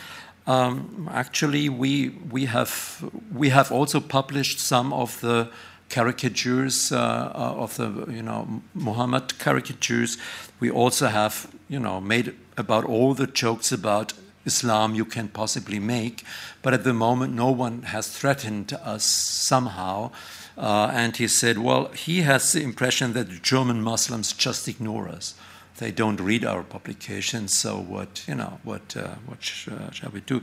Um, 0.48 1.09
actually, 1.11 1.67
we 1.67 2.09
we 2.32 2.45
have 2.45 3.03
we 3.34 3.50
have 3.50 3.69
also 3.69 4.00
published 4.00 4.59
some 4.59 4.93
of 4.93 5.19
the 5.19 5.50
caricatures 5.90 6.92
uh, 6.92 6.98
uh, 6.98 7.64
of 7.64 7.76
the 7.76 8.06
you 8.09 8.24
know 8.24 8.61
Muhammad 8.74 9.38
caricatures. 9.40 10.17
We 10.61 10.72
also 10.72 11.08
have 11.08 11.48
you 11.67 11.80
know 11.80 12.00
made 12.00 12.34
about 12.56 12.85
all 12.85 13.14
the 13.14 13.27
jokes 13.27 13.74
about 13.74 14.14
Islam 14.45 14.95
you 14.95 15.03
can 15.03 15.27
possibly 15.27 15.80
make, 15.80 16.24
but 16.61 16.74
at 16.74 16.85
the 16.85 16.93
moment 16.93 17.34
no 17.34 17.51
one 17.51 17.82
has 17.82 18.08
threatened 18.08 18.72
us 18.74 19.03
somehow. 19.03 20.11
Uh, 20.58 20.90
and 20.92 21.17
he 21.17 21.27
said, 21.27 21.59
well, 21.59 21.90
he 21.90 22.22
has 22.22 22.51
the 22.51 22.64
impression 22.64 23.14
that 23.14 23.43
German 23.43 23.84
Muslims 23.84 24.34
just 24.34 24.67
ignore 24.67 25.08
us 25.08 25.35
they 25.77 25.91
don't 25.91 26.19
read 26.19 26.45
our 26.45 26.64
publications. 26.64 27.57
So 27.57 27.77
what 27.77 28.23
you 28.27 28.35
know 28.35 28.59
what 28.64 28.95
uh, 28.95 29.15
what 29.25 29.43
sh- 29.43 29.69
uh, 29.69 29.91
shall 29.91 30.11
we 30.11 30.22
do? 30.22 30.41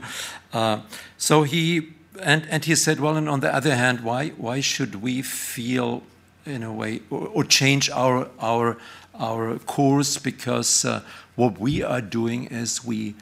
Uh, 0.53 0.81
so 1.17 1.43
he 1.43 1.93
and 2.21 2.45
and 2.49 2.65
he 2.65 2.75
said, 2.75 2.99
well, 2.99 3.17
and 3.17 3.29
on 3.29 3.39
the 3.39 3.53
other 3.53 3.75
hand, 3.75 4.01
why 4.01 4.29
why 4.29 4.61
should 4.61 5.01
we 5.01 5.21
feel 5.21 6.03
in 6.45 6.63
a 6.63 6.71
way 6.71 7.01
or, 7.09 7.27
or 7.27 7.43
change 7.43 7.89
our 7.89 8.27
our 8.39 8.77
our 9.19 9.57
course 9.59 10.17
because 10.17 10.85
uh, 10.85 11.01
what 11.35 11.59
we 11.59 11.83
are 11.83 12.01
doing 12.01 12.45
is 12.45 12.83
we 12.85 13.15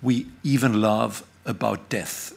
we 0.00 0.26
even 0.42 0.80
love 0.80 1.24
about 1.44 1.88
death 1.88 2.32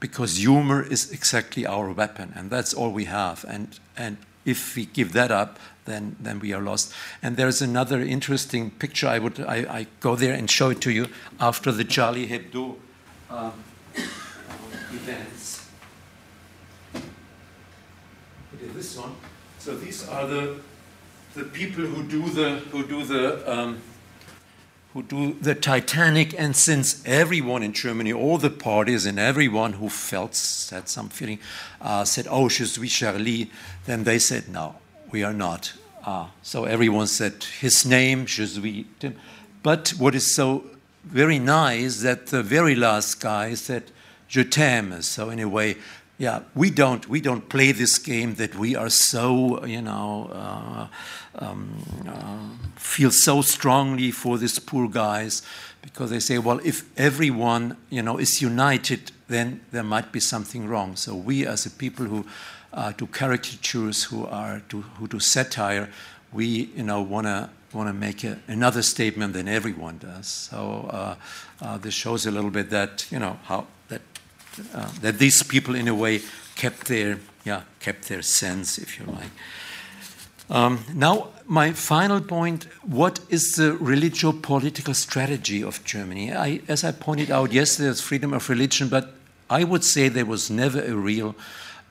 because 0.00 0.36
humor 0.36 0.82
is 0.82 1.10
exactly 1.10 1.66
our 1.66 1.90
weapon 1.90 2.32
and 2.36 2.50
that's 2.50 2.74
all 2.74 2.90
we 2.90 3.04
have 3.04 3.44
and 3.48 3.78
and 3.96 4.16
if 4.44 4.76
we 4.76 4.86
give 4.86 5.12
that 5.12 5.30
up 5.30 5.58
then, 5.86 6.16
then 6.20 6.40
we 6.40 6.52
are 6.52 6.60
lost. 6.60 6.92
And 7.22 7.36
there's 7.36 7.62
another 7.62 8.00
interesting 8.00 8.70
picture. 8.70 9.08
I 9.08 9.18
would 9.18 9.40
I, 9.40 9.56
I 9.78 9.86
go 10.00 10.16
there 10.16 10.34
and 10.34 10.50
show 10.50 10.70
it 10.70 10.80
to 10.82 10.90
you 10.90 11.08
after 11.40 11.72
the 11.72 11.84
Charlie 11.84 12.28
Hebdo 12.28 12.76
um, 13.30 13.52
events. 14.92 15.66
This 18.74 18.98
one. 18.98 19.14
So 19.58 19.74
these 19.74 20.06
are 20.06 20.26
the 20.26 20.60
the 21.34 21.44
people 21.44 21.84
who 21.84 22.02
do 22.02 22.28
the 22.28 22.56
who 22.70 22.86
do 22.86 23.04
the 23.04 23.50
um, 23.50 23.78
who 24.92 25.02
do 25.02 25.34
the 25.40 25.54
Titanic, 25.54 26.38
and 26.38 26.54
since 26.54 27.02
everyone 27.06 27.62
in 27.62 27.72
Germany, 27.72 28.12
all 28.12 28.38
the 28.38 28.50
parties 28.50 29.06
and 29.06 29.18
everyone 29.18 29.74
who 29.74 29.88
felt 29.88 30.32
had 30.70 30.88
some 30.88 31.08
feeling, 31.08 31.38
uh, 31.80 32.04
said, 32.04 32.26
"Oh, 32.28 32.48
je 32.48 32.64
suis 32.64 32.92
Charlie," 32.92 33.50
then 33.86 34.04
they 34.04 34.18
said, 34.18 34.48
"No, 34.48 34.76
we 35.10 35.22
are 35.22 35.32
not. 35.32 35.72
Ah, 36.04 36.30
so 36.42 36.64
everyone 36.64 37.06
said 37.06 37.44
his 37.60 37.84
name. 37.84 38.26
But 39.62 39.90
what 39.98 40.14
is 40.14 40.34
so 40.34 40.64
very 41.04 41.38
nice 41.38 42.02
that 42.02 42.26
the 42.26 42.42
very 42.42 42.74
last 42.74 43.20
guy 43.20 43.54
said, 43.54 43.90
je 44.28 44.44
t'aime. 44.44 45.02
So 45.02 45.30
anyway, 45.30 45.76
yeah, 46.18 46.40
we 46.54 46.70
don't 46.70 47.08
we 47.08 47.20
don't 47.20 47.48
play 47.48 47.72
this 47.72 47.98
game 47.98 48.34
that 48.36 48.54
we 48.54 48.74
are 48.74 48.88
so 48.88 49.64
you 49.66 49.82
know 49.82 50.30
uh, 50.32 50.86
um, 51.44 51.68
uh, 52.08 52.76
feel 52.76 53.10
so 53.10 53.42
strongly 53.42 54.10
for 54.10 54.38
these 54.38 54.58
poor 54.58 54.88
guys 54.88 55.42
because 55.82 56.10
they 56.10 56.20
say, 56.20 56.38
well, 56.38 56.60
if 56.64 56.84
everyone 56.98 57.76
you 57.90 58.02
know 58.02 58.18
is 58.18 58.40
united, 58.40 59.12
then 59.28 59.60
there 59.72 59.82
might 59.82 60.10
be 60.12 60.20
something 60.20 60.66
wrong. 60.66 60.96
So 60.96 61.14
we, 61.14 61.46
as 61.46 61.66
a 61.66 61.70
people 61.70 62.06
who 62.06 62.26
uh, 62.76 62.92
to 62.92 63.06
caricatures, 63.06 64.04
who 64.04 64.26
are 64.26 64.62
to 64.68 64.82
who 64.82 65.08
do 65.08 65.18
satire, 65.18 65.88
we 66.32 66.70
you 66.76 66.82
know 66.82 67.02
want 67.02 67.26
to 67.26 67.48
want 67.72 67.88
to 67.88 67.92
make 67.92 68.22
a, 68.22 68.38
another 68.46 68.82
statement 68.82 69.32
than 69.32 69.48
everyone 69.48 69.98
does. 69.98 70.26
So 70.26 70.88
uh, 70.90 71.16
uh, 71.60 71.78
this 71.78 71.94
shows 71.94 72.26
a 72.26 72.30
little 72.30 72.50
bit 72.50 72.70
that 72.70 73.06
you 73.10 73.18
know 73.18 73.38
how 73.44 73.66
that 73.88 74.02
uh, 74.74 74.90
that 75.00 75.18
these 75.18 75.42
people 75.42 75.74
in 75.74 75.88
a 75.88 75.94
way 75.94 76.20
kept 76.54 76.86
their 76.86 77.18
yeah 77.44 77.62
kept 77.80 78.08
their 78.08 78.22
sense, 78.22 78.78
if 78.78 78.98
you 78.98 79.06
like. 79.06 79.30
Um, 80.48 80.84
now, 80.94 81.30
my 81.46 81.72
final 81.72 82.20
point 82.20 82.68
what 82.82 83.18
is 83.30 83.54
the 83.56 83.72
religio 83.72 84.32
political 84.32 84.94
strategy 84.94 85.62
of 85.62 85.82
Germany? 85.84 86.32
I, 86.32 86.60
as 86.68 86.84
I 86.84 86.92
pointed 86.92 87.30
out, 87.30 87.52
yesterday, 87.52 87.86
there's 87.86 88.00
freedom 88.00 88.32
of 88.32 88.48
religion, 88.48 88.88
but 88.88 89.14
I 89.50 89.64
would 89.64 89.82
say 89.82 90.08
there 90.08 90.26
was 90.26 90.50
never 90.50 90.80
a 90.80 90.94
real 90.94 91.34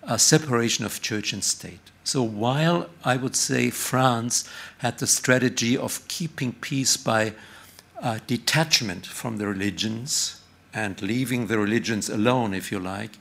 a 0.08 0.19
separation 0.19 0.85
of 0.85 1.01
church 1.01 1.34
and 1.34 1.43
state. 1.43 1.80
So 2.03 2.22
while 2.22 2.90
I 3.03 3.17
would 3.17 3.35
say 3.35 3.69
France 3.72 4.48
had 4.80 5.00
the 5.00 5.08
strategy 5.08 5.75
of 5.75 6.08
keeping 6.08 6.53
peace 6.53 6.98
by 6.98 7.34
uh, 8.01 8.19
detachment 8.27 9.06
from 9.06 9.38
the 9.38 9.48
religions 9.48 10.42
and 10.74 11.01
leaving 11.01 11.48
the 11.48 11.58
religions 11.58 12.09
alone, 12.09 12.53
if 12.53 12.72
you 12.72 12.80
like, 12.80 13.17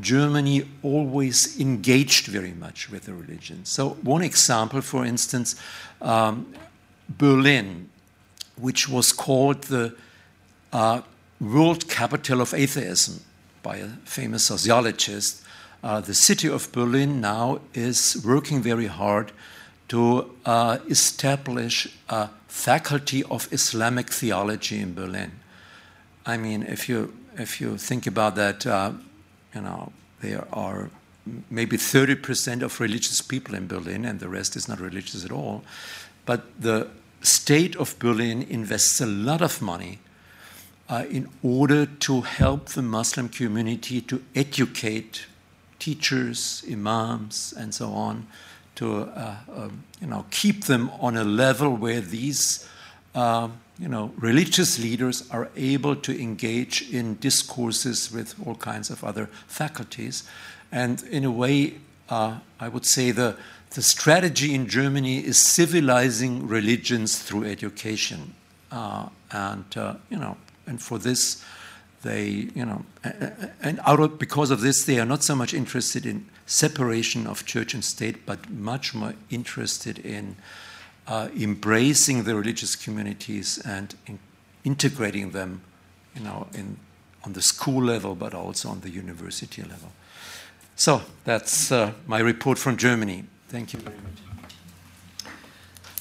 Germany 0.00 0.66
always 0.82 1.60
engaged 1.60 2.26
very 2.26 2.52
much 2.52 2.90
with 2.90 3.04
the 3.04 3.12
religions. 3.12 3.68
So, 3.68 3.90
one 4.02 4.22
example, 4.22 4.80
for 4.80 5.04
instance, 5.04 5.54
um, 6.00 6.54
Berlin, 7.08 7.90
which 8.56 8.88
was 8.88 9.12
called 9.12 9.64
the 9.64 9.94
uh, 10.72 11.02
world 11.40 11.88
capital 11.88 12.40
of 12.40 12.54
atheism 12.54 13.20
by 13.62 13.76
a 13.76 13.88
famous 14.04 14.46
sociologist, 14.46 15.41
uh, 15.82 16.00
the 16.00 16.14
city 16.14 16.48
of 16.48 16.70
Berlin 16.72 17.20
now 17.20 17.60
is 17.74 18.22
working 18.24 18.62
very 18.62 18.86
hard 18.86 19.32
to 19.88 20.30
uh, 20.46 20.78
establish 20.88 21.88
a 22.08 22.28
faculty 22.48 23.24
of 23.24 23.48
Islamic 23.52 24.10
theology 24.10 24.80
in 24.80 24.94
Berlin. 24.94 25.32
I 26.24 26.36
mean, 26.36 26.62
if 26.62 26.88
you 26.88 27.12
if 27.36 27.60
you 27.60 27.76
think 27.76 28.06
about 28.06 28.36
that, 28.36 28.66
uh, 28.66 28.92
you 29.54 29.60
know 29.60 29.92
there 30.20 30.46
are 30.52 30.90
maybe 31.50 31.76
30% 31.76 32.62
of 32.62 32.80
religious 32.80 33.20
people 33.20 33.54
in 33.54 33.66
Berlin, 33.66 34.04
and 34.04 34.20
the 34.20 34.28
rest 34.28 34.56
is 34.56 34.68
not 34.68 34.80
religious 34.80 35.24
at 35.24 35.30
all. 35.30 35.62
But 36.26 36.42
the 36.60 36.88
state 37.22 37.76
of 37.76 37.98
Berlin 37.98 38.42
invests 38.42 39.00
a 39.00 39.06
lot 39.06 39.42
of 39.42 39.62
money 39.62 39.98
uh, 40.88 41.04
in 41.10 41.28
order 41.42 41.86
to 41.86 42.20
help 42.22 42.70
the 42.70 42.82
Muslim 42.82 43.28
community 43.28 44.00
to 44.02 44.22
educate 44.34 45.26
teachers, 45.82 46.64
imams, 46.70 47.52
and 47.58 47.74
so 47.74 47.90
on, 47.90 48.24
to 48.76 49.00
uh, 49.00 49.36
um, 49.56 49.82
you 50.00 50.06
know 50.06 50.24
keep 50.30 50.64
them 50.64 50.90
on 51.00 51.16
a 51.16 51.24
level 51.24 51.74
where 51.74 52.00
these 52.00 52.68
uh, 53.16 53.48
you 53.80 53.88
know 53.88 54.12
religious 54.16 54.78
leaders 54.78 55.28
are 55.30 55.48
able 55.56 55.96
to 55.96 56.12
engage 56.22 56.88
in 56.92 57.16
discourses 57.16 58.12
with 58.12 58.36
all 58.46 58.54
kinds 58.54 58.90
of 58.90 59.02
other 59.02 59.28
faculties, 59.48 60.22
and 60.70 61.02
in 61.10 61.24
a 61.24 61.30
way, 61.32 61.74
uh, 62.08 62.38
I 62.60 62.68
would 62.68 62.86
say 62.86 63.10
the 63.10 63.36
the 63.70 63.82
strategy 63.82 64.54
in 64.54 64.68
Germany 64.68 65.18
is 65.18 65.36
civilizing 65.38 66.46
religions 66.46 67.18
through 67.18 67.44
education, 67.46 68.34
uh, 68.70 69.08
and 69.32 69.76
uh, 69.76 69.94
you 70.10 70.18
know, 70.18 70.36
and 70.64 70.80
for 70.80 70.98
this 70.98 71.42
they, 72.02 72.50
you 72.54 72.64
know, 72.64 72.84
and 73.62 73.80
out 73.86 74.00
of, 74.00 74.18
because 74.18 74.50
of 74.50 74.60
this, 74.60 74.84
they 74.84 74.98
are 74.98 75.06
not 75.06 75.22
so 75.22 75.34
much 75.34 75.54
interested 75.54 76.04
in 76.04 76.26
separation 76.46 77.26
of 77.26 77.46
church 77.46 77.74
and 77.74 77.84
state, 77.84 78.26
but 78.26 78.50
much 78.50 78.94
more 78.94 79.14
interested 79.30 79.98
in 79.98 80.36
uh, 81.06 81.28
embracing 81.38 82.24
the 82.24 82.34
religious 82.34 82.76
communities 82.76 83.58
and 83.64 83.94
in 84.06 84.18
integrating 84.64 85.30
them, 85.30 85.62
you 86.14 86.22
know, 86.22 86.46
in, 86.54 86.76
on 87.24 87.32
the 87.32 87.42
school 87.42 87.82
level, 87.82 88.14
but 88.14 88.34
also 88.34 88.68
on 88.68 88.80
the 88.80 88.90
university 88.90 89.62
level. 89.62 89.90
So 90.76 91.02
that's 91.24 91.72
uh, 91.72 91.92
my 92.06 92.20
report 92.20 92.58
from 92.58 92.76
Germany. 92.76 93.24
Thank 93.48 93.72
you 93.72 93.80
very 93.80 93.96
much. 93.96 95.32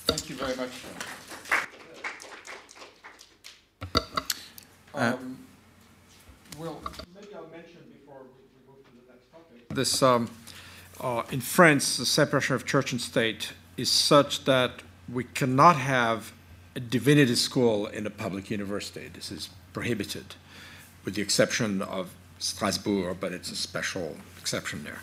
Thank 0.06 0.30
you 0.30 0.36
very 0.36 0.56
much. 0.56 0.70
Um, 4.94 5.41
well, 6.62 6.80
maybe 7.16 7.34
I'll 7.34 7.48
mention 7.48 7.80
before 7.92 8.22
we, 8.22 8.44
we 8.54 8.72
move 8.72 8.86
to 8.86 8.92
the 8.92 9.12
next 9.12 9.32
topic. 9.32 9.70
This 9.70 10.04
um, 10.04 10.30
uh, 11.00 11.24
in 11.32 11.42
France, 11.42 11.98
the 11.98 12.06
separation 12.06 12.56
of 12.56 12.66
church 12.66 12.92
and 12.92 13.02
state 13.02 13.54
is 13.78 13.90
such 13.90 14.46
that 14.46 14.84
we 15.12 15.24
cannot 15.24 15.76
have 15.78 16.34
a 16.76 16.80
divinity 16.80 17.36
school 17.36 17.88
in 17.88 18.06
a 18.06 18.12
public 18.12 18.52
university. 18.52 19.10
This 19.12 19.32
is 19.32 19.50
prohibited, 19.74 20.36
with 21.04 21.16
the 21.16 21.22
exception 21.22 21.82
of 21.82 22.12
Strasbourg, 22.38 23.18
but 23.20 23.34
it's 23.34 23.52
a 23.52 23.56
special 23.56 24.18
exception 24.40 24.84
there. 24.84 25.00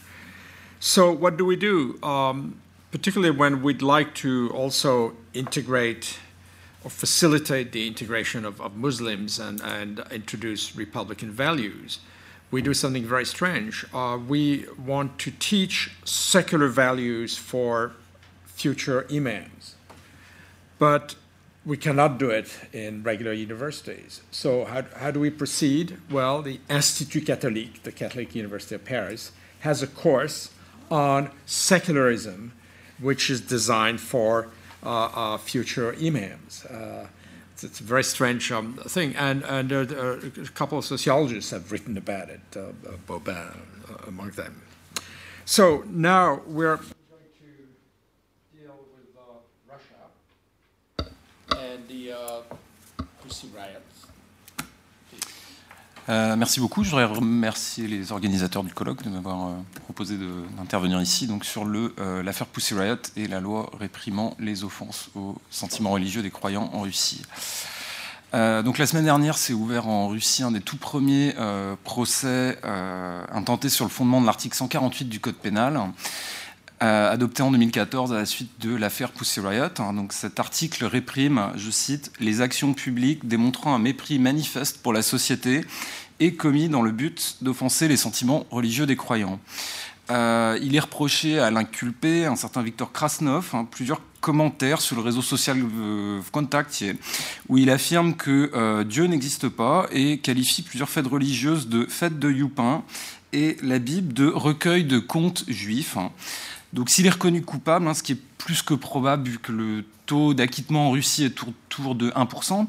So, 0.79 1.11
what 1.11 1.37
do 1.37 1.45
we 1.45 1.57
do? 1.57 2.01
Um, 2.05 2.61
particularly 2.93 3.37
when 3.37 3.63
we'd 3.63 3.83
like 3.83 4.15
to 4.15 4.51
also 4.55 5.17
integrate 5.35 6.21
or 6.85 6.91
facilitate 6.91 7.73
the 7.73 7.87
integration 7.87 8.45
of, 8.45 8.61
of 8.61 8.77
Muslims 8.77 9.39
and, 9.39 9.61
and, 9.61 10.05
introduce 10.11 10.77
Republican 10.77 11.31
values, 11.31 11.99
we 12.51 12.63
do 12.63 12.73
something 12.73 13.05
very 13.05 13.25
strange. 13.25 13.85
Uh, 13.93 14.19
we 14.27 14.65
want 14.87 15.19
to 15.19 15.31
teach 15.31 15.91
secular 16.05 16.69
values 16.69 17.37
for 17.37 17.93
future 18.47 19.07
imams. 19.13 19.75
But 20.79 21.17
we 21.67 21.77
cannot 21.77 22.19
do 22.19 22.31
it 22.31 22.57
in 22.73 23.03
regular 23.03 23.33
universities. 23.33 24.23
So, 24.31 24.65
how, 24.65 24.85
how 24.97 25.11
do 25.11 25.21
we 25.21 25.31
proceed? 25.31 25.99
Well, 26.11 26.41
the 26.41 26.61
Institut 26.71 27.27
Catholique, 27.27 27.83
the 27.83 27.93
Catholic 27.93 28.35
University 28.35 28.75
of 28.77 28.85
Paris, 28.85 29.33
has 29.61 29.83
a 29.83 29.87
course 29.87 30.51
on 30.91 31.31
secularism, 31.45 32.53
which 32.99 33.29
is 33.29 33.41
designed 33.41 34.01
for 34.01 34.49
future 35.39 35.95
imams. 36.01 36.65
Uh, 36.67 37.07
it's, 37.53 37.65
it's, 37.65 37.81
a 37.81 37.85
very 37.85 38.05
strange 38.05 38.53
um, 38.53 38.75
thing, 38.75 39.17
and, 39.17 39.43
and 39.45 39.73
a 39.73 40.21
couple 40.55 40.79
of 40.79 40.85
sociologists 40.85 41.51
have 41.51 41.73
written 41.73 41.97
about 41.97 42.29
it, 42.31 42.41
uh, 42.55 42.61
uh, 42.61 42.97
Bobin 43.07 43.35
uh, 43.35 44.07
among 44.07 44.31
them. 44.31 44.63
So 45.45 45.83
now 45.89 46.41
we're 46.47 46.79
Euh, 56.09 56.37
merci 56.37 56.59
beaucoup. 56.59 56.85
Je 56.85 56.91
voudrais 56.91 57.05
remercier 57.05 57.87
les 57.87 58.13
organisateurs 58.13 58.65
du 58.65 58.73
colloque 58.73 59.03
de 59.03 59.11
m'avoir 59.11 59.49
euh, 59.49 59.53
proposé 59.85 60.17
d'intervenir 60.57 61.03
ici 61.03 61.27
donc 61.27 61.45
sur 61.45 61.67
euh, 61.67 62.23
l'affaire 62.23 62.47
Pussy 62.47 62.73
Riot 62.75 62.97
et 63.17 63.29
la 63.29 63.41
loi 63.41 63.71
réprimant 63.79 64.35
les 64.39 64.65
offenses 64.65 65.11
aux 65.15 65.37
sentiments 65.51 65.91
religieux 65.91 66.23
des 66.23 66.31
croyants 66.31 66.71
en 66.73 66.81
Russie. 66.83 67.23
donc 68.33 68.79
la 68.79 68.87
semaine 68.87 69.05
dernière 69.05 69.37
s'est 69.37 69.53
ouvert 69.53 69.87
en 69.87 70.09
Russie 70.09 70.43
un 70.43 70.51
des 70.51 70.61
tout 70.61 70.77
premiers 70.77 71.35
procès 71.85 72.59
intentés 73.33 73.69
sur 73.69 73.85
le 73.85 73.91
fondement 73.91 74.21
de 74.21 74.27
l'article 74.27 74.57
148 74.57 75.07
du 75.07 75.21
Code 75.21 75.37
pénal. 75.37 75.81
Adopté 76.81 77.43
en 77.43 77.51
2014 77.51 78.13
à 78.13 78.17
la 78.17 78.27
suite 78.27 78.51
de 78.61 78.75
l'affaire 78.75 79.11
Pussy 79.11 79.41
Riot. 79.41 79.69
Donc 79.95 80.13
cet 80.13 80.39
article 80.39 80.85
réprime, 80.85 81.53
je 81.57 81.71
cite, 81.71 82.13
les 82.21 82.41
actions 82.41 82.75
publiques 82.75 83.27
démontrant 83.27 83.75
un 83.75 83.79
mépris 83.79 84.19
manifeste 84.19 84.83
pour 84.83 84.93
la 84.93 85.03
société 85.03 85.65
et 86.21 86.35
commis 86.35 86.69
dans 86.69 86.83
le 86.83 86.91
but 86.91 87.37
d'offenser 87.43 87.89
les 87.89 87.97
sentiments 87.97 88.47
religieux 88.51 88.87
des 88.87 88.97
croyants. 88.97 89.39
Euh, 90.11 90.59
il 90.63 90.75
est 90.75 90.81
reproché 90.81 91.39
à 91.39 91.51
l'inculpé, 91.51 92.25
un 92.25 92.37
certain 92.37 92.63
Victor 92.63 92.93
Krasnov, 92.93 93.51
hein, 93.53 93.67
plusieurs 93.71 94.01
commentaires 94.21 94.81
sur 94.81 94.97
le 94.97 95.03
réseau 95.03 95.21
social 95.21 95.59
euh, 95.59 96.21
Contact, 96.33 96.83
où 97.49 97.59
il 97.59 97.69
affirme 97.71 98.15
que 98.15 98.51
euh, 98.55 98.85
Dieu 98.85 99.05
n'existe 99.05 99.49
pas 99.49 99.87
et 99.93 100.19
qualifie 100.19 100.63
plusieurs 100.63 100.89
fêtes 100.89 101.07
religieuses 101.07 101.69
de 101.69 101.85
fêtes 101.85 102.19
de 102.19 102.31
Youpin 102.31 102.85
et 103.35 103.59
la 103.63 103.79
Bible 103.79 104.15
de 104.15 104.27
recueil 104.27 104.85
de 104.85 104.99
contes 104.99 105.45
juifs. 105.47 105.99
Donc 106.73 106.91
s'il 106.91 107.07
est 107.07 107.11
reconnu 107.11 107.43
coupable, 107.43 107.89
hein, 107.89 107.95
ce 107.95 108.03
qui 108.03 108.13
est 108.13 108.21
plus 108.39 108.63
que 108.63 108.75
probable 108.75 109.29
vu 109.29 109.39
que 109.39 109.53
le 109.53 109.85
taux 110.07 110.35
d'acquittement 110.35 110.89
en 110.89 110.91
Russie 110.91 111.25
est 111.25 111.43
autour 111.43 111.95
de 111.95 112.11
1%, 112.11 112.67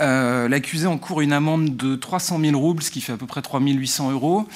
euh, 0.00 0.48
l'accusé 0.48 0.86
encourt 0.86 1.20
une 1.20 1.32
amende 1.32 1.76
de 1.76 1.96
300 1.96 2.40
000 2.40 2.58
roubles, 2.58 2.82
ce 2.82 2.90
qui 2.90 3.00
fait 3.00 3.12
à 3.12 3.16
peu 3.16 3.26
près 3.26 3.42
3 3.42 3.60
800 3.60 4.12
euros, 4.12 4.46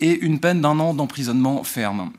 et 0.00 0.18
une 0.20 0.40
peine 0.40 0.60
d'un 0.60 0.78
an 0.80 0.94
d'emprisonnement 0.94 1.62
ferme. 1.64 2.10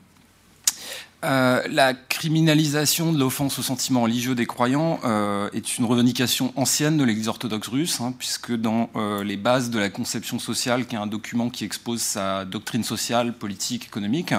Euh, 1.25 1.63
la 1.69 1.95
criminalisation 1.95 3.11
de 3.11 3.19
l'offense 3.19 3.57
au 3.57 3.63
sentiment 3.63 4.03
religieux 4.03 4.35
des 4.35 4.45
croyants 4.45 4.99
euh, 5.03 5.49
est 5.51 5.77
une 5.79 5.85
revendication 5.85 6.53
ancienne 6.55 6.95
de 6.95 7.03
l'Église 7.03 7.27
orthodoxe 7.27 7.67
russe, 7.69 7.99
hein, 7.99 8.13
puisque 8.17 8.53
dans 8.55 8.89
les 9.23 9.35
bases 9.37 9.69
de 9.69 9.79
la 9.79 9.89
conception 9.89 10.39
sociale, 10.39 10.85
qui 10.85 10.95
est 10.95 10.99
un 10.99 11.07
document 11.07 11.49
qui 11.49 11.65
expose 11.65 12.01
sa 12.01 12.45
doctrine 12.45 12.83
sociale, 12.83 13.33
politique, 13.33 13.85
économique, 13.85 14.33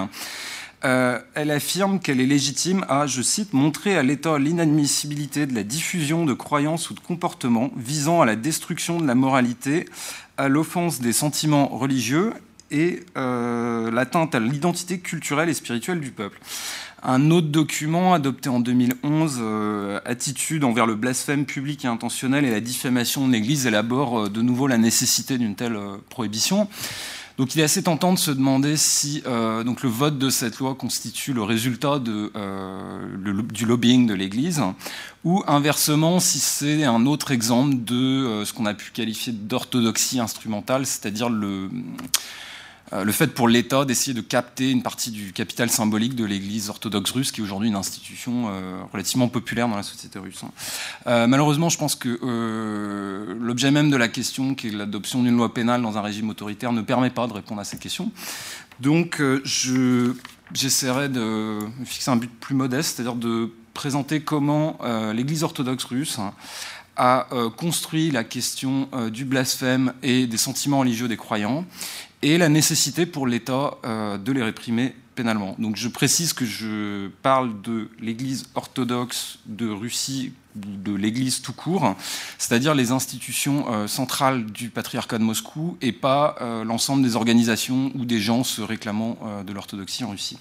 euh, 0.85 1.19
elle 1.35 1.51
affirme 1.51 1.99
qu'elle 1.99 2.21
est 2.21 2.25
légitime 2.25 2.85
à, 2.87 3.05
je 3.05 3.21
cite, 3.21 3.53
montrer 3.53 3.97
à 3.97 4.03
l'État 4.03 4.39
l'inadmissibilité 4.39 5.45
de 5.45 5.53
la 5.53 5.63
diffusion 5.63 6.25
de 6.25 6.33
croyances 6.33 6.89
ou 6.89 6.93
de 6.93 7.01
comportements 7.01 7.71
visant 7.75 8.21
à 8.21 8.25
la 8.25 8.37
destruction 8.37 8.99
de 8.99 9.05
la 9.05 9.15
moralité, 9.15 9.85
à 10.37 10.47
l'offense 10.47 11.01
des 11.01 11.11
sentiments 11.11 11.67
religieux 11.67 12.33
et 12.71 13.03
euh, 13.17 13.91
l'atteinte 13.91 14.35
à 14.35 14.39
l'identité 14.39 14.99
culturelle 14.99 15.49
et 15.49 15.53
spirituelle 15.53 15.99
du 15.99 16.11
peuple. 16.11 16.39
Un 17.03 17.31
autre 17.31 17.47
document 17.47 18.13
adopté 18.13 18.49
en 18.49 18.59
2011, 18.59 19.39
euh, 19.41 19.99
Attitude 20.05 20.63
envers 20.63 20.85
le 20.85 20.95
blasphème 20.95 21.45
public 21.45 21.83
et 21.83 21.87
intentionnel 21.87 22.45
et 22.45 22.51
la 22.51 22.59
diffamation 22.61 23.27
de 23.27 23.33
l'Église, 23.33 23.65
élabore 23.67 24.29
de 24.29 24.41
nouveau 24.41 24.67
la 24.67 24.77
nécessité 24.77 25.37
d'une 25.37 25.55
telle 25.55 25.77
prohibition. 26.09 26.69
Donc 27.39 27.55
il 27.55 27.61
est 27.61 27.63
assez 27.63 27.81
tentant 27.81 28.11
de 28.11 28.19
se 28.19 28.31
demander 28.31 28.75
si 28.75 29.23
euh, 29.25 29.63
donc 29.63 29.81
le 29.81 29.87
vote 29.87 30.17
de 30.17 30.29
cette 30.29 30.59
loi 30.59 30.75
constitue 30.75 31.31
le 31.31 31.41
résultat 31.41 31.97
de, 31.97 32.33
euh, 32.35 33.41
du 33.53 33.65
lobbying 33.65 34.05
de 34.07 34.13
l'Église, 34.13 34.61
ou 35.23 35.41
inversement 35.47 36.19
si 36.19 36.39
c'est 36.39 36.83
un 36.83 37.05
autre 37.05 37.31
exemple 37.31 37.75
de 37.77 37.95
euh, 37.95 38.43
ce 38.43 38.51
qu'on 38.51 38.65
a 38.65 38.73
pu 38.73 38.91
qualifier 38.91 39.31
d'orthodoxie 39.31 40.19
instrumentale, 40.19 40.85
c'est-à-dire 40.85 41.29
le 41.29 41.69
le 42.91 43.11
fait 43.11 43.27
pour 43.27 43.47
l'État 43.47 43.85
d'essayer 43.85 44.13
de 44.13 44.21
capter 44.21 44.71
une 44.71 44.81
partie 44.81 45.11
du 45.11 45.31
capital 45.31 45.69
symbolique 45.69 46.15
de 46.15 46.25
l'Église 46.25 46.69
orthodoxe 46.69 47.11
russe, 47.11 47.31
qui 47.31 47.41
est 47.41 47.43
aujourd'hui 47.43 47.69
une 47.69 47.75
institution 47.75 48.49
euh, 48.49 48.81
relativement 48.91 49.27
populaire 49.27 49.67
dans 49.67 49.75
la 49.75 49.83
société 49.83 50.17
russe. 50.17 50.43
Hein. 50.43 50.51
Euh, 51.07 51.27
malheureusement, 51.27 51.69
je 51.69 51.77
pense 51.77 51.95
que 51.95 52.19
l'objet 53.39 53.71
même 53.71 53.89
de 53.89 53.97
la 53.97 54.07
question, 54.07 54.55
qui 54.55 54.67
est 54.67 54.71
l'adoption 54.71 55.21
d'une 55.21 55.37
loi 55.37 55.53
pénale 55.53 55.81
dans 55.81 55.97
un 55.97 56.01
régime 56.01 56.29
autoritaire, 56.29 56.71
ne 56.71 56.81
permet 56.81 57.09
pas 57.09 57.27
de 57.27 57.33
répondre 57.33 57.61
à 57.61 57.63
cette 57.63 57.79
question. 57.79 58.11
Donc, 58.79 59.21
j'essaierai 59.43 61.09
de 61.09 61.59
fixer 61.85 62.11
un 62.11 62.15
but 62.15 62.31
plus 62.39 62.55
modeste, 62.55 62.95
c'est-à-dire 62.95 63.15
de 63.15 63.51
présenter 63.73 64.21
comment 64.21 64.79
l'Église 65.13 65.43
orthodoxe 65.43 65.83
russe 65.83 66.17
hein, 66.19 66.33
a 66.95 67.27
construit 67.57 68.11
la 68.11 68.23
question 68.23 68.89
du 69.11 69.25
blasphème 69.25 69.93
et 70.01 70.27
des 70.27 70.37
sentiments 70.37 70.79
religieux 70.79 71.07
des 71.07 71.17
croyants 71.17 71.65
et 72.21 72.37
la 72.37 72.49
nécessité 72.49 73.05
pour 73.05 73.27
l'État 73.27 73.77
euh, 73.85 74.17
de 74.17 74.31
les 74.31 74.43
réprimer 74.43 74.95
pénalement. 75.15 75.55
Donc 75.59 75.75
je 75.75 75.87
précise 75.87 76.33
que 76.33 76.45
je 76.45 77.09
parle 77.21 77.61
de 77.61 77.89
l'Église 77.99 78.45
orthodoxe 78.55 79.39
de 79.45 79.69
Russie, 79.69 80.33
de 80.55 80.93
l'Église 80.93 81.41
tout 81.41 81.53
court, 81.53 81.95
c'est-à-dire 82.37 82.73
les 82.73 82.91
institutions 82.91 83.65
euh, 83.71 83.87
centrales 83.87 84.45
du 84.45 84.69
patriarcat 84.69 85.17
de 85.17 85.23
Moscou 85.23 85.77
et 85.81 85.91
pas 85.91 86.35
euh, 86.41 86.63
l'ensemble 86.63 87.03
des 87.03 87.15
organisations 87.15 87.91
ou 87.95 88.05
des 88.05 88.19
gens 88.19 88.43
se 88.43 88.61
réclamant 88.61 89.17
de 89.45 89.53
l'orthodoxie 89.53 90.03
en 90.03 90.11
Russie. 90.11 90.37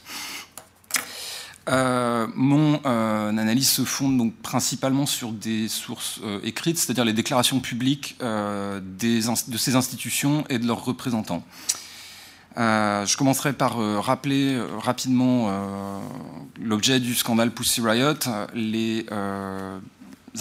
Euh, 1.68 2.26
mon 2.34 2.80
euh, 2.86 3.28
analyse 3.28 3.70
se 3.70 3.82
fonde 3.84 4.16
donc 4.16 4.34
principalement 4.36 5.04
sur 5.04 5.32
des 5.32 5.68
sources 5.68 6.20
euh, 6.24 6.40
écrites, 6.42 6.78
c'est-à-dire 6.78 7.04
les 7.04 7.12
déclarations 7.12 7.60
publiques 7.60 8.16
de 8.20 9.56
ces 9.56 9.76
institutions 9.76 10.44
et 10.48 10.58
de 10.58 10.66
leurs 10.66 10.84
représentants. 10.84 11.44
je 12.56 13.16
commencerai 13.16 13.52
par 13.52 13.76
rappeler 14.02 14.60
rapidement 14.78 15.50
l'objet 16.60 17.00
du 17.00 17.14
scandale 17.14 17.50
Pussy 17.50 17.80
Riot, 17.80 18.14
les 18.54 19.06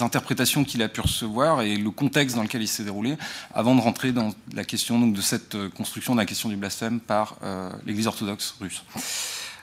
interprétations 0.00 0.64
qu'il 0.64 0.82
a 0.82 0.88
pu 0.88 1.00
recevoir 1.00 1.62
et 1.62 1.76
le 1.76 1.90
contexte 1.90 2.36
dans 2.36 2.42
lequel 2.42 2.62
il 2.62 2.68
s'est 2.68 2.84
déroulé, 2.84 3.16
avant 3.54 3.74
de 3.74 3.80
rentrer 3.80 4.12
dans 4.12 4.34
la 4.54 4.64
question 4.64 5.06
de 5.06 5.20
cette 5.20 5.56
construction 5.76 6.14
de 6.14 6.20
la 6.20 6.26
question 6.26 6.48
du 6.48 6.56
blasphème 6.56 7.00
par 7.00 7.36
l'Église 7.86 8.06
orthodoxe 8.06 8.54
russe. 8.60 8.82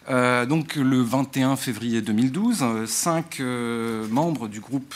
Euh, 0.09 0.45
donc 0.45 0.75
le 0.75 1.01
21 1.01 1.56
février 1.56 2.01
2012, 2.01 2.59
euh, 2.61 2.85
cinq 2.85 3.40
euh, 3.40 4.08
membres 4.09 4.48
du 4.48 4.59
groupe 4.59 4.93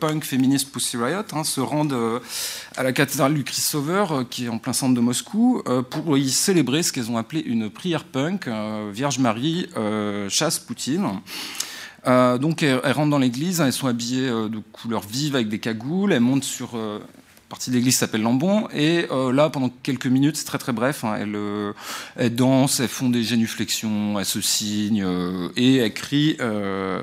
punk 0.00 0.24
féministe 0.24 0.72
Pussy 0.72 0.96
Riot 0.96 1.20
hein, 1.32 1.44
se 1.44 1.60
rendent 1.60 2.20
à 2.76 2.82
la 2.82 2.92
cathédrale 2.92 3.34
du 3.34 3.44
Christ 3.44 3.66
Sauveur, 3.66 4.24
qui 4.30 4.46
est 4.46 4.48
en 4.48 4.58
plein 4.58 4.72
centre 4.72 4.94
de 4.94 5.00
Moscou, 5.00 5.62
pour 5.90 6.16
y 6.16 6.30
célébrer 6.30 6.82
ce 6.82 6.92
qu'elles 6.92 7.10
ont 7.10 7.18
appelé 7.18 7.40
une 7.40 7.68
prière 7.68 8.04
punk, 8.04 8.48
Vierge 8.90 9.18
Marie 9.18 9.68
chasse 10.30 10.58
Poutine. 10.58 11.20
donc 12.06 12.62
elles, 12.62 12.80
rentrent 12.92 13.10
dans 13.10 13.18
l'église, 13.18 13.60
elles 13.60 13.72
sont 13.72 13.86
habillées 13.86 14.28
de 14.28 14.58
couleurs 14.72 15.02
vives 15.06 15.34
avec 15.34 15.50
des 15.50 15.58
cagoules, 15.58 16.12
elles 16.12 16.20
montent 16.20 16.44
sur 16.44 16.70
partie 17.48 17.70
de 17.70 17.76
l'église 17.76 17.96
s'appelle 17.96 18.22
Lambon. 18.22 18.68
Et 18.74 19.06
là, 19.32 19.50
pendant 19.50 19.70
quelques 19.82 20.06
minutes, 20.06 20.36
c'est 20.36 20.44
très 20.44 20.58
très 20.58 20.72
bref, 20.72 21.04
hein, 21.04 21.16
elle, 21.18 21.36
elle 22.16 22.88
font 22.88 23.08
des 23.08 23.22
génuflexions, 23.22 24.18
elle 24.18 24.24
se 24.24 24.40
signe 24.40 25.06
et 25.56 25.76
elle 25.76 25.94
crie 25.94 26.36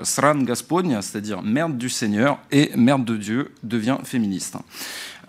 Sran 0.04 0.36
Gaspogna, 0.44 1.02
c'est-à-dire 1.02 1.42
merde 1.42 1.78
du 1.78 1.90
Seigneur 1.90 2.40
et 2.52 2.72
merde 2.76 3.06
de 3.06 3.18
Dieu 3.18 3.52
devient 3.64 3.98
féministe. 4.04 4.58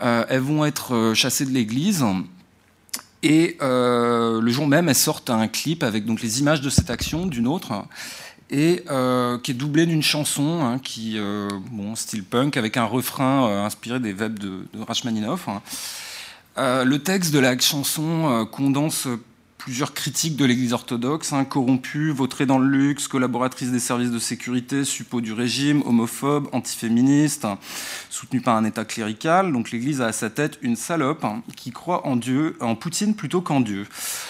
elles 0.01 0.41
vont 0.41 0.65
être 0.65 1.12
chassées 1.15 1.47
de 1.47 1.52
l'église. 1.52 2.05
Et 3.23 3.57
le 3.60 4.49
jour 4.49 4.67
même, 4.67 4.89
elles 4.89 4.94
sortent 4.94 5.31
un 5.31 5.49
clip 5.49 5.83
avec 5.83 6.05
donc 6.05 6.20
les 6.23 6.41
images 6.41 6.60
de 6.60 6.70
cette 6.70 6.91
action, 6.91 7.26
d'une 7.26 7.47
autre, 7.47 7.86
et 8.50 8.84
euh, 8.90 9.39
qui 9.39 9.52
est 9.52 9.55
doublé 9.55 9.86
d'une 9.86 10.02
chanson 10.02 10.62
hein, 10.62 10.78
qui, 10.78 11.18
euh, 11.18 11.48
bon, 11.70 11.94
style 11.97 12.24
punk, 12.24 12.56
avec 12.56 12.76
un 12.76 12.84
refrain 12.84 13.48
euh, 13.48 13.64
inspiré 13.64 14.00
des 14.00 14.12
webs 14.12 14.39
de, 14.39 14.66
de 14.73 14.82
Rachmaninoff. 14.82 15.48
Hein. 15.48 15.62
le 16.84 16.97
texte 16.98 17.32
de 17.32 17.39
la 17.39 17.58
chanson 17.58 18.47
condense 18.50 19.08
plusieurs 19.65 19.94
critiques 19.94 20.36
de 20.36 20.44
l'Église 20.44 20.75
orthodoxe, 20.75 21.33
hein, 21.33 21.47
corrompue, 21.47 22.10
vautrée 22.10 22.44
dans 22.44 22.59
le 22.59 22.68
luxe, 22.68 23.09
collaboratrice 23.09 23.70
des 23.70 23.81
services 23.81 24.10
de 24.10 24.18
sécurité, 24.18 24.84
suppôt 24.84 25.23
du 25.23 25.33
régime, 25.33 25.83
homophobe, 25.86 26.51
antiféministe, 26.52 27.47
hein, 27.47 27.59
soutenue 28.10 28.43
par 28.43 28.57
un 28.57 28.65
État 28.67 28.84
clérical. 28.84 29.51
Donc 29.55 29.70
l'Église 29.70 30.02
a 30.02 30.09
à 30.09 30.12
sa 30.12 30.28
tête 30.28 30.59
une 30.60 30.76
salope 30.76 31.25
hein, 31.25 31.43
qui 31.57 31.70
croit 31.70 32.07
en 32.07 32.17
Dieu, 32.17 32.59
en 32.60 32.75
Poutine 32.75 33.15
plutôt 33.15 33.41
qu'en 33.41 33.60
Dieu. 33.60 33.86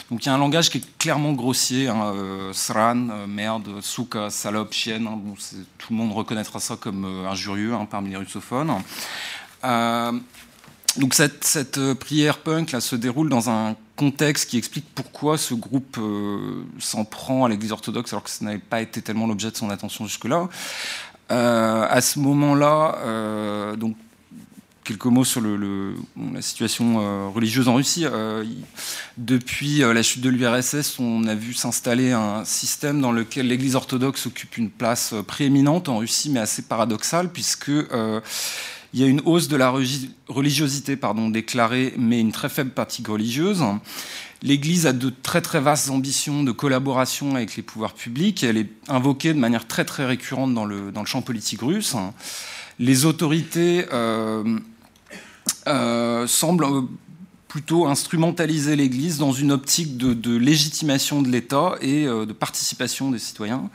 Donc 0.09 0.25
il 0.25 0.29
y 0.29 0.31
a 0.31 0.35
un 0.37 0.39
langage 0.39 0.71
qui 0.71 0.79
est 0.79 0.99
clairement 0.99 1.33
grossier, 1.33 1.89
euh, 1.89 2.53
sran, 2.53 3.09
euh, 3.11 3.27
merde, 3.27 3.81
souka, 3.81 4.31
salope, 4.31 4.73
chienne. 4.73 5.03
Bon, 5.03 5.35
tout 5.79 5.93
le 5.93 5.97
monde 5.97 6.13
reconnaîtra 6.13 6.61
ça 6.61 6.77
comme 6.77 7.07
euh, 7.07 7.29
injurieux 7.29 7.73
parmi 7.91 8.11
les 8.11 8.17
russophones. 8.19 8.71
Donc 10.97 11.15
cette, 11.15 11.45
cette, 11.45 11.95
prière 11.95 12.39
punk 12.39 12.73
là, 12.73 12.81
se 12.81 12.97
déroule 12.97 13.29
dans 13.29 13.51
un 13.51 13.77
contexte 13.97 14.51
qui 14.51 14.59
explique 14.59 14.87
pourquoi 14.95 15.39
ce 15.39 15.55
groupe 15.55 15.97
euh, 15.99 16.65
s'en 16.79 17.05
prend 17.05 17.45
à 17.45 17.49
l'Église 17.49 17.73
orthodoxe 17.73 18.13
alors 18.13 18.25
que 18.25 18.31
ce 18.31 18.45
n'avait 18.45 18.59
pas 18.59 18.81
été 18.81 19.03
tellement 19.03 19.27
l'objet 19.27 19.51
de 19.51 19.57
son 19.57 19.71
attention 19.71 20.07
jusque-là. 20.07 20.49
Euh, 21.31 21.87
à 21.89 22.01
ce 22.01 22.19
moment-là, 22.19 22.99
euh, 22.99 23.77
donc 23.77 23.97
quelques 24.85 25.07
mots 25.07 25.25
sur 25.25 25.41
le, 25.41 25.95
la 26.35 26.43
situation 26.43 27.31
religieuse 27.33 27.69
en 27.69 27.77
Russie. 27.77 28.05
depuis 29.17 29.79
la 29.79 30.03
chute 30.03 30.21
de 30.21 30.29
l'URSS, 30.29 30.99
on 30.99 31.27
a 31.27 31.35
vu 31.35 31.55
s'installer 31.55 32.13
un 32.13 32.45
système 32.45 33.01
dans 33.01 33.11
lequel 33.11 33.49
l'Église 33.49 33.77
orthodoxe 33.77 34.27
occupe 34.27 34.59
une 34.59 34.69
place 34.69 35.15
prééminente 35.27 35.89
en 35.89 35.97
Russie, 35.97 36.29
mais 36.29 36.41
assez 36.41 36.61
paradoxale, 36.61 37.31
puisque 37.33 37.71
il 38.95 39.01
y 39.01 39.03
a 39.03 39.09
une 39.09 39.21
hausse 39.25 39.49
de 39.49 39.57
la 39.57 39.75
religiosité 40.29 40.97
déclarée, 41.31 41.95
mais 41.99 42.21
une 42.21 42.31
très 42.31 42.49
faible 42.49 42.71
pratique 42.71 43.09
religieuse. 43.09 43.65
L'Église 44.41 44.87
a 44.87 44.93
de 44.93 45.11
très 45.11 45.41
très 45.41 45.61
vastes 45.61 45.91
ambitions 45.91 46.45
de 46.45 46.53
collaboration 46.53 47.35
avec 47.35 47.57
les 47.57 47.65
pouvoirs 47.65 47.95
publics. 47.95 48.45
elle 48.45 48.57
est 48.57 48.71
invoquée 48.87 49.35
de 49.35 49.39
manière 49.41 49.67
très 49.67 49.85
très 49.85 50.07
récurrente 50.07 50.55
dans 50.55 50.65
le, 50.65 50.93
champ 51.07 51.23
politique 51.23 51.63
russe. 51.63 51.97
Les 52.79 53.05
autorités 53.05 53.85
euh, 53.93 54.59
euh, 55.67 56.29
semblent 56.29 56.87
plutôt 57.49 57.87
instrumentaliser 57.87 58.77
l'Église 58.77 59.19
dans 59.19 59.33
une 59.33 59.51
optique 59.51 59.97
de, 59.97 60.37
légitimation 60.37 61.21
de 61.21 61.29
l'État 61.29 61.75
et 61.81 62.07
euh, 62.07 62.27
de 62.27 62.33
participation 62.33 63.11
des 63.11 63.19
citoyens. 63.19 63.71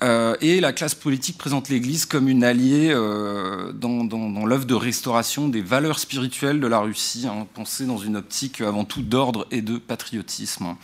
Euh, 0.00 0.36
et 0.40 0.60
la 0.60 0.72
classe 0.72 0.94
politique 0.94 1.38
présente 1.38 1.68
l'Église 1.68 2.06
comme 2.06 2.28
une 2.28 2.44
alliée 2.44 2.90
euh, 2.92 3.72
dans, 3.72 4.46
l'œuvre 4.46 4.64
de 4.64 4.74
restauration 4.74 5.48
des 5.48 5.60
valeurs 5.60 5.98
spirituelles 5.98 6.60
de 6.60 6.66
la 6.68 6.78
Russie, 6.78 7.26
hein, 7.26 7.46
pensée 7.54 7.84
dans 7.84 7.98
une 7.98 8.16
optique 8.16 8.60
avant 8.60 8.84
tout 8.84 9.02
d'ordre 9.02 9.46
et 9.50 9.60
de 9.60 9.76
patriotisme. 9.76 10.76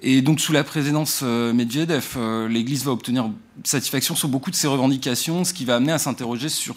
Et 0.00 0.22
donc 0.22 0.40
sous 0.40 0.52
la 0.52 0.64
présidence 0.64 1.20
euh, 1.22 1.52
Medvedev, 1.52 2.18
l'Église 2.48 2.84
va 2.84 2.92
obtenir 2.92 3.30
satisfaction 3.64 4.16
sur 4.16 4.28
beaucoup 4.28 4.50
de 4.50 4.56
ses 4.56 4.66
revendications, 4.66 5.44
ce 5.44 5.52
qui 5.52 5.66
va 5.66 5.76
amener 5.76 5.92
à 5.92 5.98
s'interroger 5.98 6.48
sur 6.48 6.76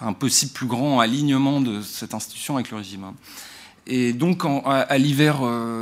un 0.00 0.12
possible 0.14 0.52
plus 0.52 0.66
grand 0.66 1.00
alignement 1.00 1.60
de 1.60 1.82
cette 1.82 2.14
institution 2.14 2.54
avec 2.54 2.70
le 2.70 2.78
régime. 2.78 3.12
Et 3.88 4.12
donc 4.12 4.42
à, 4.64 4.98
l'hiver 4.98 5.38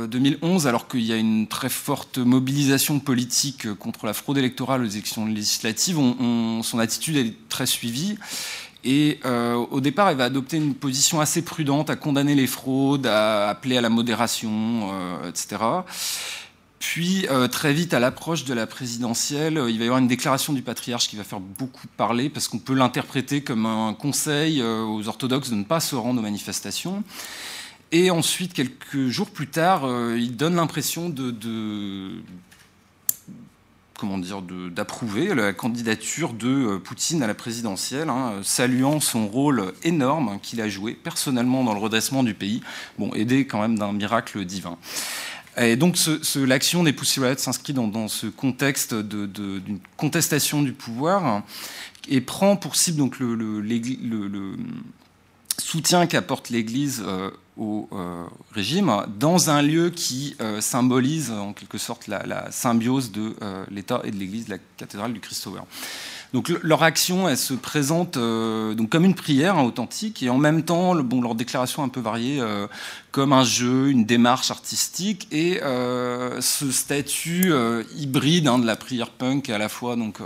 2011, 0.07 0.65
euh, 0.65 0.69
alors 0.69 0.87
qu'il 0.87 1.01
y 1.01 1.11
a 1.11 1.15
une 1.15 1.47
très 1.47 1.69
forte 1.69 2.19
mobilisation 2.19 2.99
politique 2.99 3.73
contre 3.75 4.05
la 4.05 4.13
fraude 4.13 4.37
électorale 4.37 4.83
aux 4.83 4.87
élections 4.87 5.25
législatives, 5.25 5.95
son 5.95 6.79
attitude 6.79 7.17
est 7.17 7.33
très 7.49 7.65
suivie. 7.65 8.17
Et 8.83 9.19
euh, 9.25 9.55
au 9.55 9.81
départ, 9.81 10.09
elle 10.09 10.17
va 10.17 10.25
adopter 10.25 10.57
une 10.57 10.75
position 10.75 11.19
assez 11.19 11.41
prudente 11.41 11.89
à 11.89 11.95
condamner 11.95 12.35
les 12.35 12.45
fraudes, 12.45 13.07
à 13.07 13.49
appeler 13.49 13.77
à 13.77 13.81
la 13.81 13.89
modération, 13.89 14.91
euh, 14.93 15.29
etc. 15.29 15.63
Puis, 16.77 17.25
très 17.51 17.73
vite, 17.73 17.95
à 17.95 17.99
l'approche 17.99 18.45
de 18.45 18.53
la 18.53 18.67
présidentielle, 18.67 19.59
il 19.67 19.79
va 19.79 19.83
y 19.83 19.87
avoir 19.87 19.97
une 19.97 20.07
déclaration 20.07 20.53
du 20.53 20.61
patriarche 20.61 21.07
qui 21.07 21.15
va 21.15 21.23
faire 21.23 21.39
beaucoup 21.39 21.87
parler, 21.97 22.29
parce 22.29 22.47
qu'on 22.47 22.59
peut 22.59 22.75
l'interpréter 22.75 23.41
comme 23.41 23.65
un 23.65 23.95
conseil 23.95 24.61
aux 24.61 25.07
orthodoxes 25.07 25.49
de 25.49 25.55
ne 25.55 25.63
pas 25.63 25.79
se 25.79 25.95
rendre 25.95 26.19
aux 26.19 26.23
manifestations. 26.23 27.03
Et 27.97 28.11
ensuite, 28.11 28.51
quelques 28.51 29.07
jours 29.07 29.29
plus 29.29 29.47
tard, 29.47 29.85
euh, 29.85 30.17
il 30.19 30.35
donne 30.35 30.57
l'impression 30.57 31.07
de, 31.07 32.11
comment 33.97 34.17
dire, 34.17 34.41
d'approuver 34.41 35.33
la 35.33 35.53
candidature 35.53 36.33
de 36.33 36.49
euh, 36.49 36.77
Poutine 36.77 37.23
à 37.23 37.27
la 37.27 37.33
présidentielle, 37.33 38.09
hein, 38.09 38.41
saluant 38.43 38.99
son 38.99 39.29
rôle 39.29 39.71
énorme 39.83 40.39
qu'il 40.43 40.59
a 40.59 40.67
joué 40.67 40.93
personnellement 40.93 41.63
dans 41.63 41.73
le 41.73 41.79
redressement 41.79 42.21
du 42.21 42.33
pays, 42.33 42.61
bon, 42.99 43.13
aidé 43.13 43.47
quand 43.47 43.61
même 43.61 43.79
d'un 43.79 43.93
miracle 43.93 44.43
divin. 44.43 44.77
Et 45.55 45.77
donc 45.77 45.95
l'action 46.35 46.83
des 46.83 46.91
Pussy 46.91 47.21
Riot 47.21 47.37
s'inscrit 47.37 47.71
dans, 47.71 48.09
ce 48.09 48.27
contexte 48.27 48.93
d'une 48.93 49.79
contestation 49.95 50.61
du 50.63 50.73
pouvoir 50.73 51.43
et 52.09 52.19
prend 52.19 52.57
pour 52.57 52.75
cible 52.75 52.97
donc 52.97 53.19
le, 53.19 53.35
le 53.35 54.57
soutien 55.57 56.07
qu'apporte 56.07 56.49
l'Église 56.49 57.01
euh, 57.05 57.31
au 57.57 57.87
euh, 57.93 58.25
régime 58.53 59.05
dans 59.17 59.49
un 59.49 59.61
lieu 59.61 59.89
qui 59.89 60.35
euh, 60.41 60.61
symbolise 60.61 61.31
en 61.31 61.53
quelque 61.53 61.77
sorte 61.77 62.07
la, 62.07 62.51
symbiose 62.51 63.11
de 63.11 63.35
l'État 63.69 64.01
et 64.03 64.11
de 64.11 64.17
l'Église, 64.17 64.47
la 64.47 64.57
cathédrale 64.77 65.13
du 65.13 65.19
Christ 65.19 65.41
Sauveur. 65.41 65.65
Donc 66.33 66.49
leur 66.63 66.83
action, 66.83 67.29
elle 67.29 67.37
se 67.37 67.53
présente 67.53 68.17
donc 68.17 68.89
comme 68.89 69.05
une 69.05 69.15
prière 69.15 69.57
hein, 69.57 69.63
authentique 69.63 70.21
et 70.21 70.29
en 70.29 70.37
même 70.37 70.63
temps, 70.63 70.95
bon, 70.95 71.21
leur 71.21 71.33
déclaration 71.35 71.83
un 71.83 71.87
peu 71.87 72.01
variée, 72.01 72.41
comme 73.11 73.31
un 73.31 73.45
jeu, 73.45 73.89
une 73.89 74.05
démarche 74.05 74.51
artistique 74.51 75.27
et 75.31 75.61
ce 75.61 76.71
statut 76.71 77.53
hybride 77.95 78.47
hein, 78.47 78.59
de 78.59 78.65
la 78.65 78.75
prière 78.75 79.11
punk 79.11 79.49
à 79.49 79.57
la 79.57 79.69
fois 79.69 79.95
donc 79.95 80.19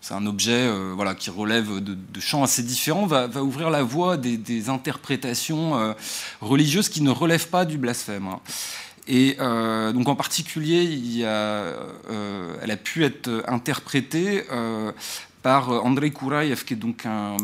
c'est 0.00 0.14
un 0.14 0.26
objet 0.26 0.66
euh, 0.66 0.92
voilà, 0.94 1.14
qui 1.14 1.30
relève 1.30 1.80
de, 1.80 2.20
champs 2.20 2.42
assez 2.42 2.62
différents, 2.62 3.06
va, 3.06 3.26
ouvrir 3.42 3.70
la 3.70 3.82
voie 3.82 4.16
des, 4.16 4.68
interprétations 4.68 5.78
euh, 5.78 5.92
religieuses 6.40 6.88
qui 6.88 7.02
ne 7.02 7.10
relèvent 7.10 7.48
pas 7.48 7.64
du 7.64 7.78
blasphème. 7.78 8.26
Hein. 8.26 8.40
Et 9.06 9.36
euh, 9.40 9.92
donc 9.92 10.08
en 10.08 10.14
particulier, 10.14 11.22
elle 11.22 12.70
a 12.70 12.76
pu 12.76 13.04
être 13.04 13.44
interprétée 13.48 14.44
par 15.42 15.70
Andrei 15.84 16.10
Kouraïev, 16.10 16.64
qui 16.64 16.74
est 16.74 16.76
donc 16.76 17.06
un 17.06 17.36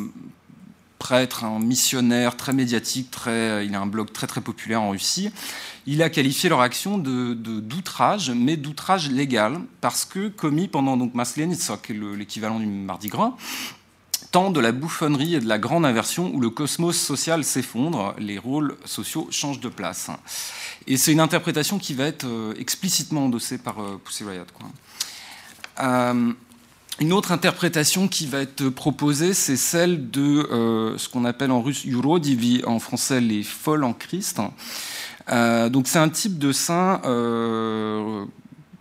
prêtre, 0.98 1.44
un 1.44 1.58
missionnaire 1.58 2.36
très 2.36 2.52
médiatique, 2.52 3.10
très, 3.10 3.66
il 3.66 3.74
a 3.74 3.80
un 3.80 3.86
blog 3.86 4.12
très 4.12 4.26
très 4.26 4.40
populaire 4.40 4.82
en 4.82 4.90
Russie. 4.90 5.30
Il 5.86 6.02
a 6.02 6.10
qualifié 6.10 6.48
leur 6.48 6.60
action 6.60 6.98
de, 6.98 7.32
d'outrage, 7.34 8.30
mais 8.30 8.56
d'outrage 8.56 9.08
légal, 9.08 9.60
parce 9.80 10.04
que 10.04 10.28
commis 10.28 10.66
pendant 10.66 10.96
donc 10.96 11.14
Maslenitsa, 11.14 11.78
qui 11.80 11.92
est 11.92 12.16
l'équivalent 12.16 12.58
du 12.58 12.66
Mardi 12.66 13.08
Gras, 13.08 13.34
tant 14.32 14.50
de 14.50 14.60
la 14.60 14.72
bouffonnerie 14.72 15.36
et 15.36 15.40
de 15.40 15.48
la 15.48 15.58
grande 15.58 15.86
inversion 15.86 16.30
où 16.34 16.40
le 16.40 16.50
cosmos 16.50 16.96
social 16.96 17.44
s'effondre, 17.44 18.14
les 18.18 18.38
rôles 18.38 18.76
sociaux 18.84 19.28
changent 19.30 19.60
de 19.60 19.68
place. 19.68 20.10
Et 20.86 20.96
c'est 20.96 21.12
une 21.12 21.20
interprétation 21.20 21.78
qui 21.78 21.94
va 21.94 22.04
être 22.04 22.26
euh, 22.26 22.54
explicitement 22.58 23.26
endossée 23.26 23.58
par 23.58 23.80
euh, 23.80 24.00
Pussy 24.04 24.24
Riot. 24.24 24.44
Euh, 25.80 26.32
une 27.00 27.12
autre 27.12 27.32
interprétation 27.32 28.08
qui 28.08 28.26
va 28.26 28.40
être 28.40 28.68
proposée, 28.70 29.34
c'est 29.34 29.56
celle 29.56 30.10
de 30.10 30.94
ce 30.96 31.08
qu'on 31.10 31.26
appelle 31.26 31.50
en 31.50 31.60
russe 31.60 31.84
Urodivi, 31.84 32.62
en 32.64 32.78
français 32.78 33.20
les 33.20 33.42
folles 33.42 33.84
en 33.84 33.92
Christ. 33.92 34.40
Euh, 35.30 35.68
donc 35.68 35.88
c'est 35.88 35.98
un 35.98 36.08
type 36.08 36.38
de 36.38 36.52
saint 36.52 37.00
euh, 37.04 38.24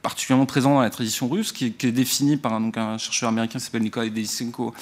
particulièrement 0.02 0.46
présent 0.46 0.76
dans 0.76 0.82
la 0.82 0.90
tradition 0.90 1.28
russe, 1.28 1.52
qui 1.52 1.66
est, 1.66 1.86
défini 1.92 2.38
par 2.38 2.54
un, 2.54 2.62
donc 2.62 2.78
un 2.78 2.98
chercheur 2.98 3.30
américain 3.30 3.60
qui 3.60 3.66
s'appelle 3.66 3.84
Nikolai 3.84 4.10
Delisenko 4.10 4.74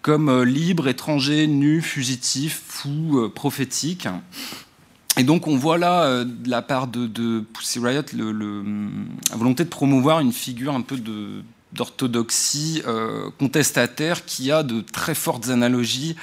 comme 0.00 0.42
libre, 0.42 0.88
étranger, 0.88 1.46
nu, 1.46 1.80
fugitif, 1.80 2.60
fou, 2.66 3.30
prophétique. 3.32 4.08
Et 5.16 5.22
donc 5.22 5.46
on 5.46 5.56
voit 5.56 5.78
là, 5.78 6.24
de 6.24 6.50
la 6.50 6.60
part 6.60 6.88
de, 6.88 7.44
Pussy 7.52 7.78
Riot, 7.78 8.02
la 8.12 9.36
volonté 9.36 9.62
de 9.62 9.68
promouvoir 9.68 10.18
une 10.18 10.32
figure 10.32 10.74
un 10.74 10.80
peu 10.80 10.96
de 10.96 11.44
d'orthodoxie 11.72 12.82
euh, 12.86 13.30
contestataire 13.38 14.24
qui 14.24 14.50
a 14.50 14.62
de 14.62 14.80
très 14.80 15.14
fortes 15.14 15.48
analogies 15.48 16.16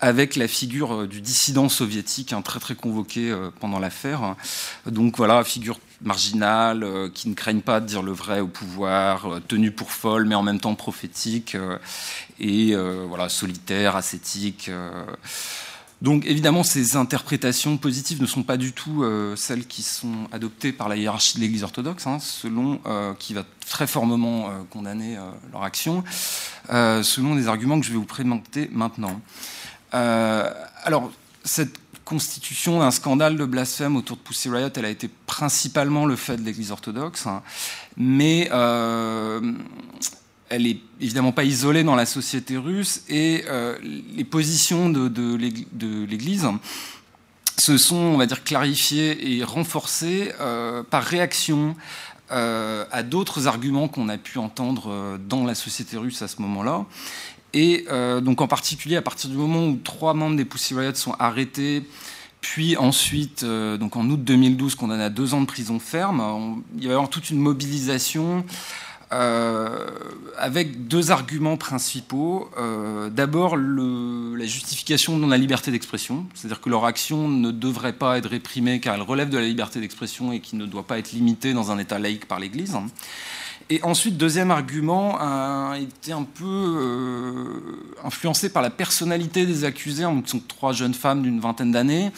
avec 0.00 0.36
la 0.36 0.48
figure 0.48 1.06
du 1.06 1.20
dissident 1.20 1.68
soviétique, 1.68 2.32
hein, 2.32 2.42
très 2.42 2.60
très 2.60 2.74
convoqué 2.74 3.34
pendant 3.60 3.78
l'affaire. 3.78 4.36
Donc 4.86 5.16
voilà, 5.16 5.44
figure 5.44 5.78
marginale, 6.02 7.10
qui 7.14 7.28
ne 7.28 7.34
craignent 7.34 7.60
pas 7.60 7.80
de 7.80 7.86
dire 7.86 8.02
le 8.02 8.12
vrai 8.12 8.40
au 8.40 8.48
pouvoir, 8.48 9.40
tenue 9.48 9.70
pour 9.70 9.92
folle, 9.92 10.24
mais 10.24 10.34
en 10.34 10.42
même 10.42 10.60
temps 10.60 10.74
prophétique, 10.74 11.56
et 12.38 12.74
voilà, 13.08 13.28
solitaire, 13.28 13.96
ascétique. 13.96 14.70
Donc 16.02 16.24
évidemment, 16.24 16.62
ces 16.62 16.96
interprétations 16.96 17.76
positives 17.76 18.22
ne 18.22 18.26
sont 18.26 18.42
pas 18.42 18.56
du 18.56 18.72
tout 18.72 19.02
euh, 19.02 19.36
celles 19.36 19.66
qui 19.66 19.82
sont 19.82 20.28
adoptées 20.32 20.72
par 20.72 20.88
la 20.88 20.96
hiérarchie 20.96 21.36
de 21.36 21.42
l'Église 21.42 21.62
orthodoxe, 21.62 22.06
hein, 22.06 22.18
selon 22.20 22.80
euh, 22.86 23.12
qui 23.18 23.34
va 23.34 23.44
très 23.68 23.86
formellement 23.86 24.48
euh, 24.48 24.52
condamner 24.70 25.18
leur 25.52 25.62
action, 25.62 26.02
selon 26.68 27.34
des 27.34 27.48
arguments 27.48 27.78
que 27.78 27.86
je 27.86 27.92
vais 27.92 27.98
vous 27.98 28.04
présenter 28.04 28.70
maintenant. 28.72 29.20
Alors 29.92 31.10
cette 31.44 31.76
constitution 32.04 32.80
d'un 32.80 32.90
scandale 32.90 33.36
de 33.36 33.44
blasphème 33.44 33.96
autour 33.96 34.16
de 34.16 34.22
Pussy 34.22 34.48
Riot, 34.48 34.68
elle 34.76 34.84
a 34.84 34.90
été 34.90 35.08
principalement 35.26 36.06
le 36.06 36.16
fait 36.16 36.36
de 36.36 36.42
l'Église 36.42 36.72
orthodoxe, 36.72 37.26
hein, 37.26 37.42
mais 37.96 38.48
elle 40.50 40.66
est 40.66 40.80
évidemment 41.00 41.32
pas 41.32 41.44
isolée 41.44 41.84
dans 41.84 41.94
la 41.94 42.06
société 42.06 42.56
russe 42.56 43.02
et 43.08 43.44
euh, 43.48 43.78
les 43.82 44.24
positions 44.24 44.90
de, 44.90 45.36
l'Église 46.04 46.46
se 47.56 47.78
sont, 47.78 47.96
on 47.96 48.16
va 48.16 48.26
dire, 48.26 48.42
clarifiées 48.42 49.36
et 49.36 49.44
renforcées 49.44 50.32
euh, 50.40 50.82
par 50.82 51.04
réaction 51.04 51.76
euh, 52.32 52.84
à 52.90 53.02
d'autres 53.02 53.46
arguments 53.46 53.86
qu'on 53.86 54.08
a 54.08 54.18
pu 54.18 54.38
entendre 54.38 55.18
dans 55.28 55.44
la 55.44 55.54
société 55.54 55.96
russe 55.96 56.20
à 56.20 56.28
ce 56.28 56.42
moment-là. 56.42 56.84
Et 57.52 57.86
donc 58.22 58.40
en 58.40 58.46
particulier 58.46 58.96
à 58.96 59.02
partir 59.02 59.30
du 59.30 59.36
moment 59.36 59.66
où 59.66 59.78
trois 59.82 60.14
membres 60.14 60.36
des 60.36 60.44
Pussy 60.44 60.74
Riot 60.74 60.94
sont 60.94 61.14
arrêtés, 61.18 61.82
puis 62.40 62.76
ensuite, 62.76 63.44
donc 63.44 63.96
en 63.96 64.08
août 64.08 64.22
2012, 64.22 64.74
condamnés 64.74 65.04
à 65.04 65.10
deux 65.10 65.34
ans 65.34 65.40
de 65.40 65.46
prison 65.46 65.78
ferme, 65.78 66.62
il 66.76 66.84
y 66.84 66.86
va 66.86 66.92
y 66.92 66.94
avoir 66.94 67.10
toute 67.10 67.30
une 67.30 67.38
mobilisation 67.38 68.44
euh, 69.12 69.88
avec 70.38 70.86
deux 70.86 71.10
arguments 71.10 71.56
principaux. 71.56 72.48
Euh, 72.56 73.10
d'abord, 73.10 73.56
la 73.56 74.46
justification 74.46 75.18
de 75.18 75.28
la 75.28 75.36
liberté 75.36 75.72
d'expression, 75.72 76.26
c'est-à-dire 76.34 76.60
que 76.60 76.70
leur 76.70 76.84
action 76.84 77.26
ne 77.26 77.50
devrait 77.50 77.92
pas 77.92 78.18
être 78.18 78.28
réprimée 78.28 78.78
car 78.78 78.94
elle 78.94 79.02
relève 79.02 79.28
de 79.28 79.38
la 79.38 79.46
liberté 79.46 79.80
d'expression 79.80 80.30
et 80.30 80.38
qui 80.38 80.54
ne 80.54 80.64
doit 80.64 80.84
pas 80.84 80.98
être 80.98 81.10
limitée 81.10 81.54
dans 81.54 81.72
un 81.72 81.78
État 81.78 81.98
laïque 81.98 82.28
par 82.28 82.38
l'Église. 82.38 82.76
Et 83.72 83.80
ensuite, 83.84 84.16
deuxième 84.16 84.50
argument, 84.50 85.16
a 85.20 85.76
été 85.80 86.10
un 86.10 86.24
peu 86.24 86.44
euh, 86.44 87.94
influencé 88.04 88.50
par 88.50 88.62
la 88.62 88.70
personnalité 88.70 89.46
des 89.46 89.64
accusés, 89.64 90.02
donc 90.02 90.28
sont 90.28 90.40
trois 90.40 90.72
jeunes 90.72 90.92
femmes 90.92 91.22
d'une 91.22 91.38
vingtaine 91.38 91.70
d'années. 91.70 92.10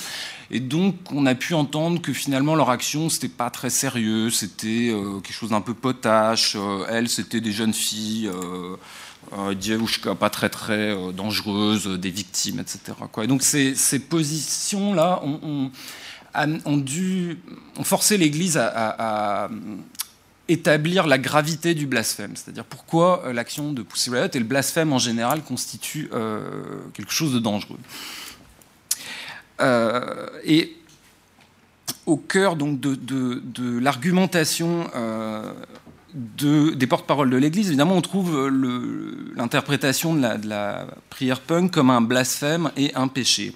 Et 0.51 0.61
donc, 0.61 0.95
on 1.11 1.27
a 1.27 1.35
pu 1.35 1.53
entendre 1.53 2.01
que 2.01 2.15
finalement, 2.15 2.55
leur 2.55 2.71
action, 2.71 3.11
c'était 3.11 3.29
pas 3.29 3.51
très 3.51 3.69
sérieux, 3.69 4.31
c'était 4.31 4.91
euh, 4.91 5.21
quelque 5.21 5.35
chose 5.35 5.51
d'un 5.51 5.61
peu 5.61 5.75
potache. 5.75 6.57
Euh, 6.57 6.87
elles, 6.89 7.11
c'était 7.11 7.41
des 7.41 7.53
jeunes 7.53 7.75
filles, 7.75 8.29
euh, 8.29 8.77
euh 9.37 10.15
pas 10.15 10.31
très 10.31 10.49
très 10.49 10.95
dangereuses, 11.13 11.87
des 11.99 12.11
victimes, 12.11 12.61
etc. 12.61 12.81
Et 13.23 13.27
donc, 13.27 13.43
ces, 13.43 13.99
positions-là 13.99 15.23
ont, 15.25 16.77
dû 16.77 17.39
ont 17.79 17.85
forcé 17.85 18.19
l'Église 18.19 18.59
à, 18.59 19.49
établir 20.49 21.07
la 21.07 21.19
gravité 21.19 21.75
du 21.75 21.87
blasphème, 21.87 22.33
c'est-à-dire 22.35 22.65
pourquoi 22.65 23.25
euh, 23.25 23.33
l'action 23.33 23.73
de 23.73 23.83
Pussy 23.83 24.11
Riot 24.11 24.29
et 24.33 24.39
le 24.39 24.45
blasphème 24.45 24.93
en 24.93 24.99
général 24.99 25.43
constituent 25.43 26.11
euh, 26.12 26.41
quelque 26.95 27.12
chose 27.12 27.33
de 27.33 27.39
dangereux. 27.39 27.79
Euh, 29.61 30.27
et 30.45 30.77
au 32.07 32.17
cœur 32.17 32.57
donc 32.57 32.81
de, 32.81 33.79
l'argumentation 33.79 34.91
des 36.15 36.87
porte-paroles 36.89 37.31
de 37.31 37.37
l'Église, 37.37 37.69
évidemment, 37.69 37.95
on 37.95 38.01
trouve 38.01 38.49
l'interprétation 39.37 40.15
de, 40.15 40.37
de 40.39 40.49
la, 40.49 40.87
prière 41.11 41.41
punk 41.41 41.71
comme 41.71 41.91
un 41.91 42.01
blasphème 42.01 42.73
et 42.77 42.93
un 42.97 43.07
péché. 43.07 43.55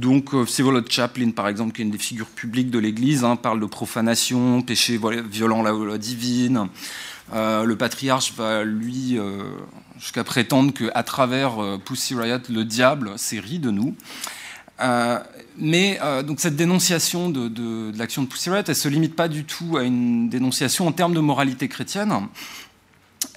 Donc, 0.00 0.32
euh, 0.32 0.46
Chaplin, 0.88 1.30
par 1.30 1.46
exemple, 1.46 1.72
qui 1.72 1.82
est 1.82 1.84
une 1.84 1.90
des 1.90 1.98
figures 1.98 2.26
publiques 2.26 2.70
de 2.70 2.78
l'Église, 2.78 3.22
hein, 3.22 3.36
parle 3.36 3.60
de 3.60 3.66
profanation, 3.66 4.62
péché 4.62 4.98
violent 5.30 5.62
la 5.62 5.72
loi 5.72 5.98
divine. 5.98 6.68
Euh, 7.34 7.64
le 7.64 7.76
patriarche 7.76 8.32
va, 8.34 8.64
lui, 8.64 9.18
euh, 9.18 9.42
jusqu'à 9.98 10.24
prétendre 10.24 10.72
qu'à 10.72 11.02
travers 11.02 11.78
Pussy 11.84 12.14
Riot, 12.14 12.38
le 12.48 12.64
diable 12.64 13.12
s'est 13.18 13.40
ri 13.40 13.58
de 13.58 13.70
nous. 13.70 13.94
mais 15.58 16.00
donc 16.26 16.40
cette 16.40 16.56
dénonciation 16.56 17.28
de, 17.28 17.48
de 17.48 17.92
l'action 17.98 18.22
de 18.22 18.28
Pussy 18.28 18.48
Riot, 18.48 18.62
elle 18.66 18.70
ne 18.70 18.74
se 18.74 18.88
limite 18.88 19.14
pas 19.14 19.28
du 19.28 19.44
tout 19.44 19.76
à 19.76 19.82
une 19.82 20.30
dénonciation 20.30 20.86
en 20.86 20.92
termes 20.92 21.12
de 21.12 21.20
moralité 21.20 21.68
chrétienne. 21.68 22.10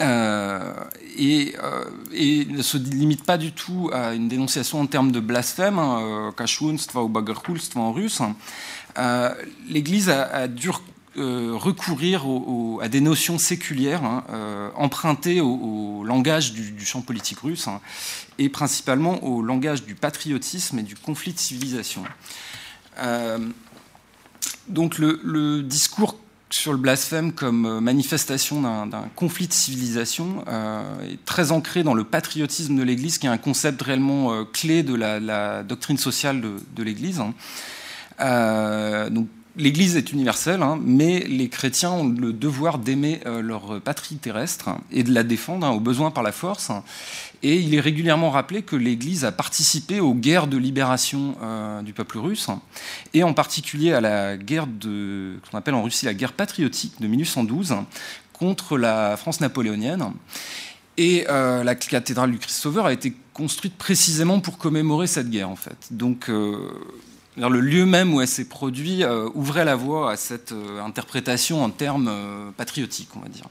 Euh, 0.01 0.73
et, 1.17 1.55
euh, 1.61 1.85
et, 2.11 2.45
ne 2.45 2.61
se 2.61 2.77
limite 2.77 3.23
pas 3.23 3.37
du 3.37 3.51
tout 3.51 3.91
à 3.93 4.13
une 4.13 4.27
dénonciation 4.27 4.81
en 4.81 4.87
termes 4.87 5.11
de 5.11 5.19
blasphème, 5.19 5.77
hein, 5.77 6.31
euh, 6.35 6.95
ou 6.95 7.07
bagarkulstva 7.07 7.79
en 7.79 7.91
russe. 7.91 8.21
L'Église 9.67 10.09
a, 10.09 10.47
dû 10.47 10.71
recourir 11.15 12.25
à 12.81 12.87
des 12.87 13.01
notions 13.01 13.37
séculières 13.37 14.03
hein, 14.03 14.23
empruntées 14.75 15.41
au, 15.41 16.03
langage 16.03 16.53
du, 16.53 16.85
champ 16.85 17.01
politique 17.01 17.39
russe 17.39 17.67
hein, 17.67 17.81
et 18.39 18.49
principalement 18.49 19.23
au 19.23 19.41
langage 19.41 19.83
du 19.83 19.95
patriotisme 19.95 20.79
et 20.79 20.83
du 20.83 20.95
conflit 20.95 21.33
de 21.33 21.39
civilisation. 21.39 22.03
donc 24.67 24.97
le 24.97 25.61
discours 25.61 26.17
sur 26.53 26.71
le 26.71 26.77
blasphème 26.77 27.31
comme 27.31 27.65
euh, 27.65 27.79
manifestation 27.81 28.61
d'un 28.61 29.09
conflit 29.15 29.47
de 29.47 29.53
civilisation 29.53 30.45
euh, 30.47 30.83
très 31.25 31.51
ancré 31.51 31.81
dans 31.81 31.95
le 31.95 32.03
patriotisme 32.03 32.75
de 32.75 32.83
l'Église, 32.83 33.17
qui 33.17 33.25
est 33.25 33.29
un 33.29 33.39
concept 33.39 33.81
réellement 33.81 34.31
euh, 34.31 34.43
clé 34.43 34.83
de 34.83 34.93
la, 34.93 35.63
doctrine 35.63 35.97
sociale 35.97 36.41
de, 36.41 36.83
l'Église. 36.83 37.21
Hein. 38.19 39.09
donc, 39.09 39.27
L'Église 39.55 39.97
est 39.97 40.11
universelle, 40.11 40.63
hein, 40.63 40.79
mais 40.83 41.19
les 41.19 41.47
chrétiens 41.47 41.91
ont 41.91 42.07
le 42.07 42.33
devoir 42.33 42.79
d'aimer 42.79 43.19
leur 43.25 43.79
patrie 43.81 44.15
terrestre 44.15 44.71
et 44.91 45.03
de 45.03 45.13
la 45.13 45.21
défendre 45.21 45.67
hein, 45.67 45.69
au 45.69 45.79
besoin 45.79 46.09
par 46.09 46.23
la 46.23 46.31
force. 46.31 46.71
Et 47.43 47.57
il 47.57 47.75
est 47.75 47.81
régulièrement 47.81 48.31
rappelé 48.31 48.61
que 48.61 48.77
l'Église 48.77 49.25
a 49.25 49.33
participé 49.33 49.99
aux 49.99 50.13
guerres 50.13 50.47
de 50.47 50.55
libération 50.55 51.35
euh, 51.43 51.81
du 51.81 51.91
peuple 51.91 52.17
russe, 52.17 52.47
et 53.13 53.21
en 53.23 53.33
particulier 53.33 53.91
à 53.91 53.99
la 53.99 54.37
guerre 54.37 54.65
de, 54.65 55.35
qu'on 55.51 55.57
appelle 55.57 55.73
en 55.73 55.83
Russie 55.83 56.05
la 56.05 56.13
guerre 56.13 56.31
patriotique 56.31 57.01
de 57.01 57.07
1812 57.07 57.75
contre 58.31 58.77
la 58.77 59.17
France 59.17 59.41
napoléonienne. 59.41 60.13
Et 60.95 61.25
euh, 61.27 61.63
la 61.63 61.75
cathédrale 61.75 62.31
du 62.31 62.37
Christ 62.37 62.55
Sauveur 62.55 62.85
a 62.85 62.93
été 62.93 63.13
construite 63.33 63.75
précisément 63.75 64.39
pour 64.39 64.57
commémorer 64.57 65.07
cette 65.07 65.29
guerre, 65.29 65.49
en 65.49 65.57
fait. 65.57 65.87
Donc, 65.91 66.29
euh, 66.29 66.69
le 67.35 67.59
lieu 67.59 67.85
même 67.85 68.13
où 68.13 68.21
elle 68.21 68.27
s'est 68.27 68.47
produite 68.47 69.03
ouvrait 69.33 69.65
la 69.65 69.75
voie 69.75 70.11
à 70.11 70.15
cette 70.15 70.53
interprétation 70.85 71.63
en 71.63 71.71
termes 71.71 72.53
patriotiques, 72.55 73.09
on 73.15 73.19
va 73.21 73.27
dire. 73.27 73.47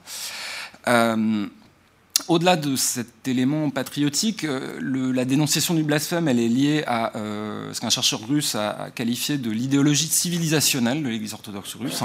Au-delà 2.29 2.57
de 2.57 2.77
cet 2.77 3.27
élément 3.27 3.71
patriotique, 3.71 4.45
euh, 4.45 5.13
la 5.13 5.25
dénonciation 5.25 5.75
du 5.75 5.83
blasphème, 5.83 6.29
elle 6.29 6.39
est 6.39 6.49
liée 6.49 6.85
à 6.87 7.17
euh, 7.17 7.73
ce 7.73 7.81
qu'un 7.81 7.91
chercheur 7.91 8.21
russe 8.29 8.55
a, 8.55 8.91
qualifié 8.95 9.39
de 9.39 9.51
l'idéologie 9.51 10.07
civilisationnelle 10.07 11.03
de 11.03 11.09
l'Église 11.09 11.33
orthodoxe 11.33 11.75
russe. 11.75 12.03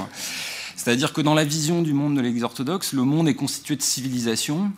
C'est-à-dire 0.76 1.14
que 1.14 1.22
dans 1.22 1.34
la 1.34 1.44
vision 1.44 1.82
du 1.82 1.94
monde 1.94 2.16
de 2.16 2.22
l'Église 2.22 2.44
orthodoxe, 2.44 2.94
le 2.94 3.04
monde 3.04 3.28
est 3.28 3.36
constitué 3.36 3.76
de 3.76 3.82
civilisations, 3.82 4.72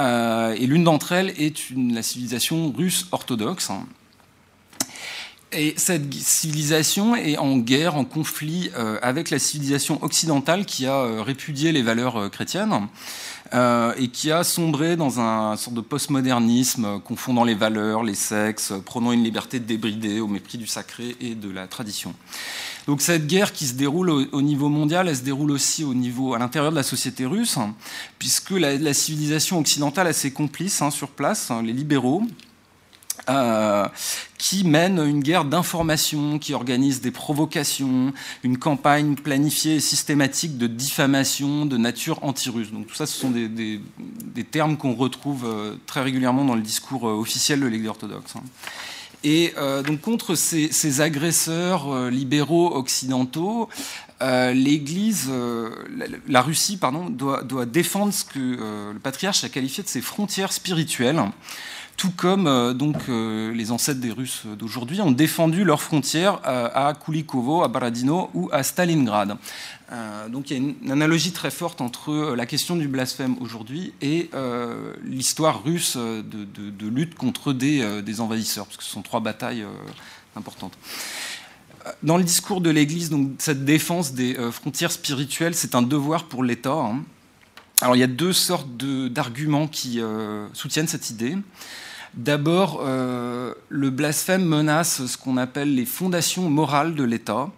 euh, 0.00 0.54
et 0.54 0.66
l'une 0.66 0.84
d'entre 0.84 1.12
elles 1.12 1.34
est 1.40 1.70
la 1.76 2.02
civilisation 2.02 2.72
russe 2.72 3.06
orthodoxe. 3.12 3.70
Et 5.52 5.74
cette 5.76 6.12
civilisation 6.12 7.14
est 7.14 7.38
en 7.38 7.58
guerre, 7.58 7.94
en 7.94 8.04
conflit 8.04 8.70
avec 9.02 9.30
la 9.30 9.38
civilisation 9.38 10.02
occidentale 10.02 10.66
qui 10.66 10.84
a 10.84 11.22
répudié 11.22 11.70
les 11.70 11.82
valeurs 11.82 12.28
chrétiennes. 12.32 12.88
Euh, 13.54 13.94
et 13.98 14.08
qui 14.08 14.32
a 14.32 14.42
sombré 14.42 14.96
dans 14.96 15.20
un 15.20 15.56
sorte 15.56 15.76
de 15.76 15.80
postmodernisme, 15.80 16.84
euh, 16.84 16.98
confondant 16.98 17.44
les 17.44 17.54
valeurs, 17.54 18.02
les 18.02 18.16
sexes, 18.16 18.72
euh, 18.72 18.80
prenant 18.80 19.12
une 19.12 19.22
liberté 19.22 19.60
débridée 19.60 20.18
au 20.18 20.26
mépris 20.26 20.58
du 20.58 20.66
sacré 20.66 21.14
et 21.20 21.36
de 21.36 21.48
la 21.50 21.68
tradition. 21.68 22.14
Donc 22.88 23.00
cette 23.00 23.28
guerre 23.28 23.52
qui 23.52 23.68
se 23.68 23.74
déroule 23.74 24.10
au, 24.10 24.42
niveau 24.42 24.68
mondial, 24.68 25.06
elle 25.08 25.16
se 25.16 25.22
déroule 25.22 25.52
aussi 25.52 25.84
au 25.84 25.94
niveau 25.94 26.34
à 26.34 26.40
l'intérieur 26.40 26.72
de 26.72 26.76
la 26.76 26.82
société 26.82 27.26
russe, 27.26 27.56
puisque 28.18 28.50
la, 28.50 28.92
civilisation 28.92 29.60
occidentale 29.60 30.08
a 30.08 30.12
ses 30.12 30.32
complices 30.32 30.82
hein, 30.82 30.90
sur 30.90 31.10
place, 31.10 31.52
hein, 31.52 31.62
les 31.62 31.72
libéraux, 31.72 32.24
euh, 33.28 33.88
qui 34.36 34.64
mène 34.64 34.98
une 34.98 35.20
guerre 35.20 35.46
d'information, 35.46 36.38
qui 36.38 36.52
organise 36.52 37.00
des 37.00 37.10
provocations, 37.10 38.12
une 38.42 38.58
campagne 38.58 39.14
planifiée 39.14 39.76
et 39.76 39.80
systématique 39.80 40.58
de 40.58 40.66
diffamation 40.66 41.64
de 41.64 41.78
nature 41.78 42.18
anti-russe. 42.22 42.70
Donc 42.70 42.86
tout 42.86 42.94
ça, 42.94 43.06
ce 43.06 43.18
sont 43.18 43.30
des, 43.30 43.80
termes 44.50 44.76
qu'on 44.76 44.94
retrouve 44.94 45.46
euh, 45.46 45.76
très 45.86 46.02
régulièrement 46.02 46.44
dans 46.44 46.54
le 46.54 46.60
discours 46.60 47.08
euh, 47.08 47.14
officiel 47.14 47.60
de 47.60 47.66
l'Église 47.66 47.88
orthodoxe. 47.88 48.36
Hein. 48.36 48.42
Et 49.26 49.54
donc 49.86 50.02
contre 50.02 50.34
ces, 50.34 51.00
agresseurs 51.00 52.10
libéraux 52.10 52.76
occidentaux, 52.76 53.70
l'Église, 54.20 55.30
la, 56.28 56.42
Russie, 56.42 56.76
pardon, 56.76 57.08
doit 57.08 57.64
défendre 57.64 58.12
ce 58.12 58.22
que 58.26 58.92
le 58.92 58.98
patriarche 58.98 59.42
a 59.42 59.48
qualifié 59.48 59.82
de 59.82 59.88
ses 59.88 60.02
frontières 60.02 60.52
spirituelles 60.52 61.24
tout 61.96 62.12
comme 62.16 62.46
euh, 62.46 62.72
donc, 62.74 62.96
euh, 63.08 63.52
les 63.52 63.70
ancêtres 63.70 64.00
des 64.00 64.10
Russes 64.10 64.42
d'aujourd'hui 64.58 65.00
ont 65.00 65.12
défendu 65.12 65.64
leurs 65.64 65.82
frontières 65.82 66.40
euh, 66.46 66.68
à 66.74 66.94
Kulikovo, 66.94 67.62
à 67.62 67.68
Baradino 67.68 68.30
ou 68.34 68.48
à 68.52 68.62
Stalingrad. 68.62 69.36
donc 70.28 70.50
il 70.50 70.52
y 70.52 70.56
a 70.56 70.62
une, 70.82 70.90
analogie 70.90 71.32
très 71.32 71.50
forte 71.50 71.80
entre 71.80 72.34
la 72.36 72.46
question 72.46 72.76
du 72.76 72.88
blasphème 72.88 73.36
aujourd'hui 73.40 73.92
et 74.00 74.30
l'histoire 75.04 75.62
russe 75.62 75.96
de, 75.96 76.88
lutte 76.88 77.14
contre 77.14 77.52
des, 77.52 78.20
envahisseurs, 78.20 78.66
parce 78.66 78.76
que 78.78 78.84
ce 78.84 78.90
sont 78.90 79.02
trois 79.02 79.20
batailles 79.20 79.64
importantes. 80.36 80.76
Dans 82.02 82.16
le 82.16 82.24
discours 82.24 82.60
de 82.60 82.70
l'Église, 82.70 83.10
cette 83.38 83.64
défense 83.64 84.14
des 84.14 84.34
frontières 84.50 84.90
spirituelles, 84.90 85.54
c'est 85.54 85.74
un 85.74 85.82
devoir 85.82 86.24
pour 86.24 86.42
l'État. 86.42 86.72
Hein. 86.72 87.02
Alors 87.80 87.94
il 87.94 88.00
y 88.00 88.04
a 88.04 88.08
deux 88.08 88.32
sortes 88.32 88.76
d'arguments 88.76 89.68
qui 89.68 90.00
soutiennent 90.54 90.88
cette 90.88 91.10
idée. 91.10 91.36
D'abord, 92.16 92.80
euh, 92.84 93.54
le 93.68 93.90
blasphème 93.90 94.44
menace 94.44 95.04
ce 95.06 95.16
qu'on 95.16 95.36
appelle 95.36 95.74
les 95.74 95.84
fondations 95.84 96.48
morales 96.48 96.94
de 96.94 97.02
l'État. 97.02 97.50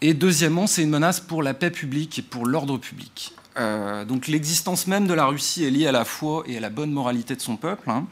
Et 0.00 0.14
deuxièmement, 0.14 0.66
c'est 0.66 0.82
une 0.82 0.90
menace 0.90 1.20
pour 1.20 1.42
la 1.42 1.52
paix 1.52 1.70
publique 1.70 2.18
et 2.18 2.22
pour 2.22 2.46
l'ordre 2.46 2.78
public. 2.78 3.34
Euh, 3.58 4.06
donc 4.06 4.26
l'existence 4.28 4.86
même 4.86 5.06
de 5.06 5.12
la 5.12 5.26
Russie 5.26 5.64
est 5.64 5.70
liée 5.70 5.86
à 5.86 5.92
la 5.92 6.06
foi 6.06 6.44
et 6.46 6.56
à 6.56 6.60
la 6.60 6.70
bonne 6.70 6.92
moralité 6.92 7.36
de 7.36 7.42
son 7.42 7.56
peuple. 7.56 7.90
Hein. 7.90 8.06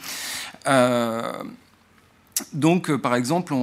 Euh, 0.67 1.33
donc, 2.53 2.95
par 2.97 3.15
exemple, 3.15 3.55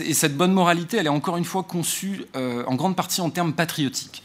et 0.00 0.14
cette 0.14 0.36
bonne 0.36 0.52
moralité, 0.52 0.96
elle 0.96 1.06
est 1.06 1.10
encore 1.10 1.36
une 1.36 1.44
fois 1.44 1.62
conçue 1.62 2.24
en 2.34 2.74
grande 2.74 2.96
partie 2.96 3.20
en 3.20 3.30
termes 3.30 3.52
patriotiques. 3.52 4.24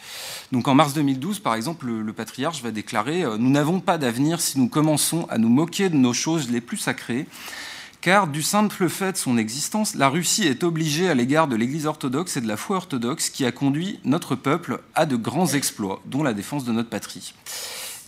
Donc 0.53 0.67
en 0.67 0.75
mars 0.75 0.93
2012, 0.93 1.39
par 1.39 1.55
exemple, 1.55 1.87
le, 1.87 2.13
patriarche 2.13 2.61
va 2.61 2.69
déclarer 2.69 3.23
euh, 3.23 3.37
Nous 3.39 3.49
n'avons 3.49 3.79
pas 3.79 3.97
d'avenir 3.97 4.39
si 4.39 4.59
nous 4.59 4.69
commençons 4.69 5.25
à 5.31 5.39
nous 5.39 5.49
moquer 5.49 5.89
de 5.89 5.95
nos 5.95 6.13
choses 6.13 6.51
les 6.51 6.61
plus 6.61 6.77
sacrées, 6.77 7.25
car 8.01 8.27
du 8.27 8.43
simple 8.43 8.87
fait 8.87 9.13
de 9.13 9.17
son 9.17 9.39
existence, 9.39 9.95
la 9.95 10.09
Russie 10.09 10.43
est 10.43 10.63
obligée 10.63 11.09
à 11.09 11.15
l'égard 11.15 11.47
de 11.47 11.55
l'Église 11.55 11.87
orthodoxe 11.87 12.37
et 12.37 12.41
de 12.41 12.47
la 12.47 12.55
foi 12.55 12.75
orthodoxe 12.75 13.31
qui 13.31 13.45
a 13.45 13.51
conduit 13.51 13.99
notre 14.03 14.35
peuple 14.35 14.81
à 14.93 15.07
de 15.07 15.15
grands 15.15 15.47
exploits, 15.47 16.03
dont 16.05 16.21
la 16.21 16.35
défense 16.35 16.65
de 16.65 16.71
notre 16.71 16.89
patrie. 16.89 17.33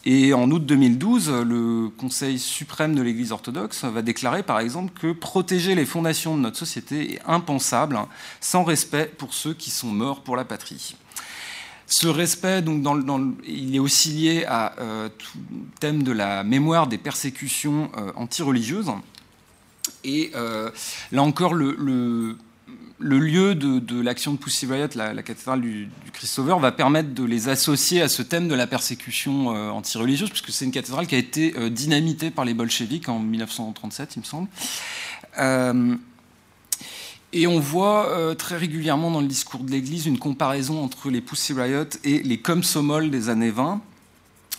Et 0.06 0.35
en 0.35 0.51
août 0.51 0.64
2012, 0.64 1.32
le 1.48 1.90
Conseil 1.98 2.38
suprême 2.38 2.93
de 2.93 3.01
l'Église 3.01 3.32
orthodoxe 3.32 3.85
va 3.85 4.03
déclarer 4.03 4.43
par 4.43 4.59
exemple 4.59 4.93
que 4.93 5.14
protéger 5.14 5.74
les 5.74 5.85
fondations 5.85 6.38
de 6.38 6.41
notre 6.41 6.59
société 6.59 7.15
est 7.15 7.22
impensable 7.25 7.98
sans 8.40 8.64
respect 8.64 9.11
pour 9.17 9.33
ceux 9.33 9.56
qui 9.56 9.72
sont 9.72 9.88
morts 9.88 10.22
pour 10.22 10.35
la 10.35 10.45
patrie. 10.45 10.95
Ce 11.88 12.07
respect, 12.07 12.61
donc, 12.61 12.83
il 13.47 13.75
est 13.75 13.80
aussi 13.80 14.09
lié 14.09 14.45
à 14.47 14.73
euh, 14.80 15.09
tout 15.09 15.38
thème 15.80 16.01
de 16.01 16.11
la 16.11 16.43
mémoire 16.43 16.88
des 16.88 16.97
persécutions 16.97 17.91
euh, 17.97 18.11
antireligieuses. 18.15 18.91
Et 20.03 20.31
euh, 20.35 20.72
là 21.11 21.22
encore, 21.22 21.53
le, 21.53 22.38
lieu 22.99 23.53
de, 23.53 24.01
l'action 24.01 24.33
de 24.33 24.38
Pussy 24.38 24.65
Riot, 24.65 24.88
la, 24.95 25.22
cathédrale 25.22 25.61
du, 25.61 25.89
Christ 26.11 26.33
Sauveur, 26.33 26.57
va 26.59 26.72
permettre 26.72 27.14
de 27.14 27.23
les 27.23 27.49
associer 27.49 28.01
à 28.01 28.09
ce 28.09 28.23
thème 28.23 28.47
de 28.47 28.56
la 28.56 28.65
persécution 28.65 29.47
antireligieuse, 29.49 30.29
puisque 30.29 30.49
c'est 30.49 30.65
une 30.65 30.72
cathédrale 30.72 31.06
qui 31.06 31.13
a 31.13 31.19
été 31.19 31.69
dynamitée 31.69 32.31
par 32.31 32.45
les 32.45 32.56
bolcheviks 32.56 33.10
en 33.10 33.19
1937, 33.19 34.15
il 34.15 34.19
me 34.19 34.26
semble. 34.26 34.47
Et 37.38 37.48
on 37.48 37.60
voit 37.60 38.08
euh, 38.12 38.34
très 38.34 38.56
régulièrement 38.56 39.12
dans 39.12 39.19
le 39.19 39.28
discours 39.28 39.60
de 39.60 39.69
l'Église 39.69 40.06
une 40.06 40.18
comparaison 40.18 40.82
entre 40.82 41.10
les 41.10 41.19
Pussy 41.19 41.51
Riot 41.51 41.84
et 42.06 42.24
les 42.24 42.38
Komsomol 42.38 43.10
des 43.10 43.28
années 43.28 43.51
20, 43.51 43.82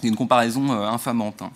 une 0.03 0.15
comparaison 0.15 0.71
euh, 0.71 0.87
infamante. 0.87 1.41
Hein. 1.41 1.53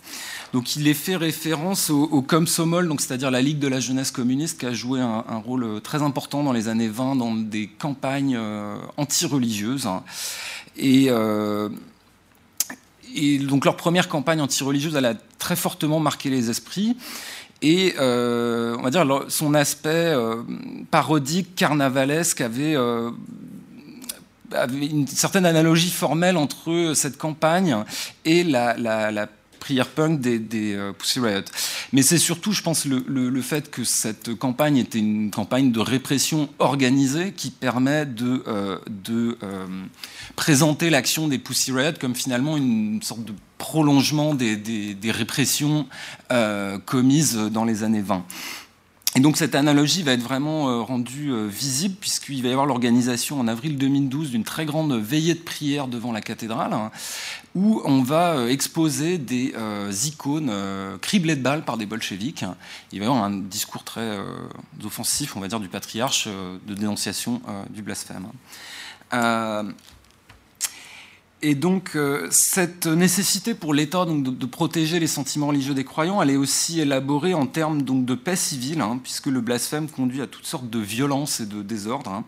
Donc 0.54 0.76
il 0.76 0.88
est 0.88 0.94
fait 0.94 1.16
référence 1.16 1.90
au, 1.90 2.04
au 2.04 2.22
Komsomol, 2.22 2.88
donc 2.88 3.02
c'est-à-dire 3.02 3.30
la 3.30 3.42
Ligue 3.42 3.58
de 3.58 3.68
la 3.68 3.80
jeunesse 3.80 4.10
communiste 4.10 4.60
qui 4.60 4.64
a 4.64 4.72
joué 4.72 5.02
un, 5.02 5.42
rôle 5.44 5.64
euh, 5.64 5.78
très 5.78 6.00
important 6.00 6.42
dans 6.42 6.54
les 6.54 6.68
années 6.68 6.88
20 6.88 7.16
dans 7.16 7.34
des 7.34 7.66
campagnes 7.66 8.40
anti-religieuses. 8.96 9.86
Hein. 9.86 10.02
Et, 10.78 11.10
et, 13.14 13.38
donc 13.40 13.66
leur 13.66 13.76
première 13.76 14.08
campagne 14.08 14.40
anti-religieuse, 14.40 14.94
elle 14.94 15.04
a 15.04 15.14
très 15.38 15.56
fortement 15.56 16.00
marqué 16.00 16.30
les 16.30 16.48
esprits 16.48 16.96
et 17.62 17.94
euh, 17.98 18.76
on 18.78 18.82
va 18.82 18.90
dire 18.90 19.06
son 19.28 19.54
aspect 19.54 19.88
euh, 19.88 20.42
parodique, 20.90 21.54
carnavalesque 21.54 22.40
avait, 22.40 22.74
euh, 22.74 23.10
avait, 24.52 24.86
une 24.86 25.06
certaine 25.06 25.44
analogie 25.44 25.90
formelle 25.90 26.36
entre 26.36 26.92
cette 26.94 27.18
campagne 27.18 27.76
et 28.24 28.44
la, 28.44 28.76
la, 28.76 29.10
la 29.10 29.26
prière 29.60 29.86
punk 29.86 30.20
des, 30.20 30.74
euh, 30.74 30.92
Pussy 30.92 31.20
Riot. 31.20 31.44
Mais 31.92 32.02
c'est 32.02 32.18
surtout, 32.18 32.50
je 32.50 32.62
pense, 32.62 32.86
le, 32.86 33.40
fait 33.42 33.70
que 33.70 33.84
cette 33.84 34.34
campagne 34.34 34.78
était 34.78 34.98
une 34.98 35.30
campagne 35.30 35.70
de 35.70 35.80
répression 35.80 36.48
organisée 36.58 37.32
qui 37.32 37.50
permet 37.50 38.06
de, 38.06 38.42
euh, 38.48 38.78
euh, 39.10 39.66
présenter 40.34 40.90
l'action 40.90 41.28
des 41.28 41.38
Pussy 41.38 41.72
Riot 41.72 41.92
comme 42.00 42.14
finalement 42.14 42.56
une 42.56 43.00
sorte 43.02 43.24
de 43.24 43.32
prolongement 43.58 44.34
des, 44.34 44.96
répressions 45.04 45.86
commises 46.86 47.36
dans 47.36 47.64
les 47.64 47.82
années 47.82 48.00
20. 48.00 48.24
Et 49.16 49.20
donc 49.20 49.36
cette 49.36 49.56
analogie 49.56 50.02
va 50.02 50.12
être 50.12 50.22
vraiment 50.22 50.84
rendue 50.84 51.32
visible 51.48 51.96
puisqu'il 52.00 52.42
va 52.42 52.48
y 52.48 52.52
avoir 52.52 52.66
l'organisation 52.66 53.40
en 53.40 53.48
avril 53.48 53.76
2012 53.76 54.30
d'une 54.30 54.44
très 54.44 54.64
grande 54.64 54.92
veillée 54.94 55.34
de 55.34 55.40
prière 55.40 55.88
devant 55.88 56.12
la 56.12 56.20
cathédrale 56.20 56.72
hein, 56.72 56.90
où 57.54 57.82
on 57.84 58.02
va 58.02 58.48
exposer 58.48 59.18
des 59.18 59.54
icônes 60.04 60.52
criblées 61.00 61.36
de 61.36 61.42
balles 61.42 61.64
par 61.64 61.76
des 61.76 61.86
bolcheviks. 61.86 62.44
Il 62.92 63.00
va 63.00 63.06
y 63.06 63.08
avoir 63.08 63.24
un 63.24 63.38
discours 63.38 63.82
très 63.82 64.18
offensif, 64.84 65.36
on 65.36 65.40
va 65.40 65.48
dire, 65.48 65.58
du 65.58 65.68
patriarche 65.68 66.28
de 66.28 66.74
dénonciation 66.74 67.42
du 67.70 67.82
blasphème. 67.82 68.28
Et 71.42 71.54
donc, 71.54 71.92
euh, 71.96 72.28
cette 72.30 72.86
nécessité 72.86 73.54
pour 73.54 73.72
l'État 73.72 74.04
de, 74.04 74.12
de, 74.12 74.46
protéger 74.46 75.00
les 75.00 75.06
sentiments 75.06 75.46
religieux 75.46 75.72
des 75.72 75.84
croyants, 75.84 76.20
elle 76.20 76.28
est 76.28 76.36
aussi 76.36 76.80
élaborée 76.80 77.32
en 77.32 77.46
termes 77.46 77.80
donc, 77.80 78.04
de 78.04 78.14
paix 78.14 78.36
civile, 78.36 78.82
hein, 78.82 79.00
puisque 79.02 79.26
le 79.26 79.40
blasphème 79.40 79.88
conduit 79.88 80.20
à 80.20 80.26
toutes 80.26 80.44
sortes 80.44 80.68
de 80.68 80.78
violences 80.78 81.40
et 81.40 81.46
de 81.46 81.62
désordres. 81.62 82.10
Hein. 82.10 82.24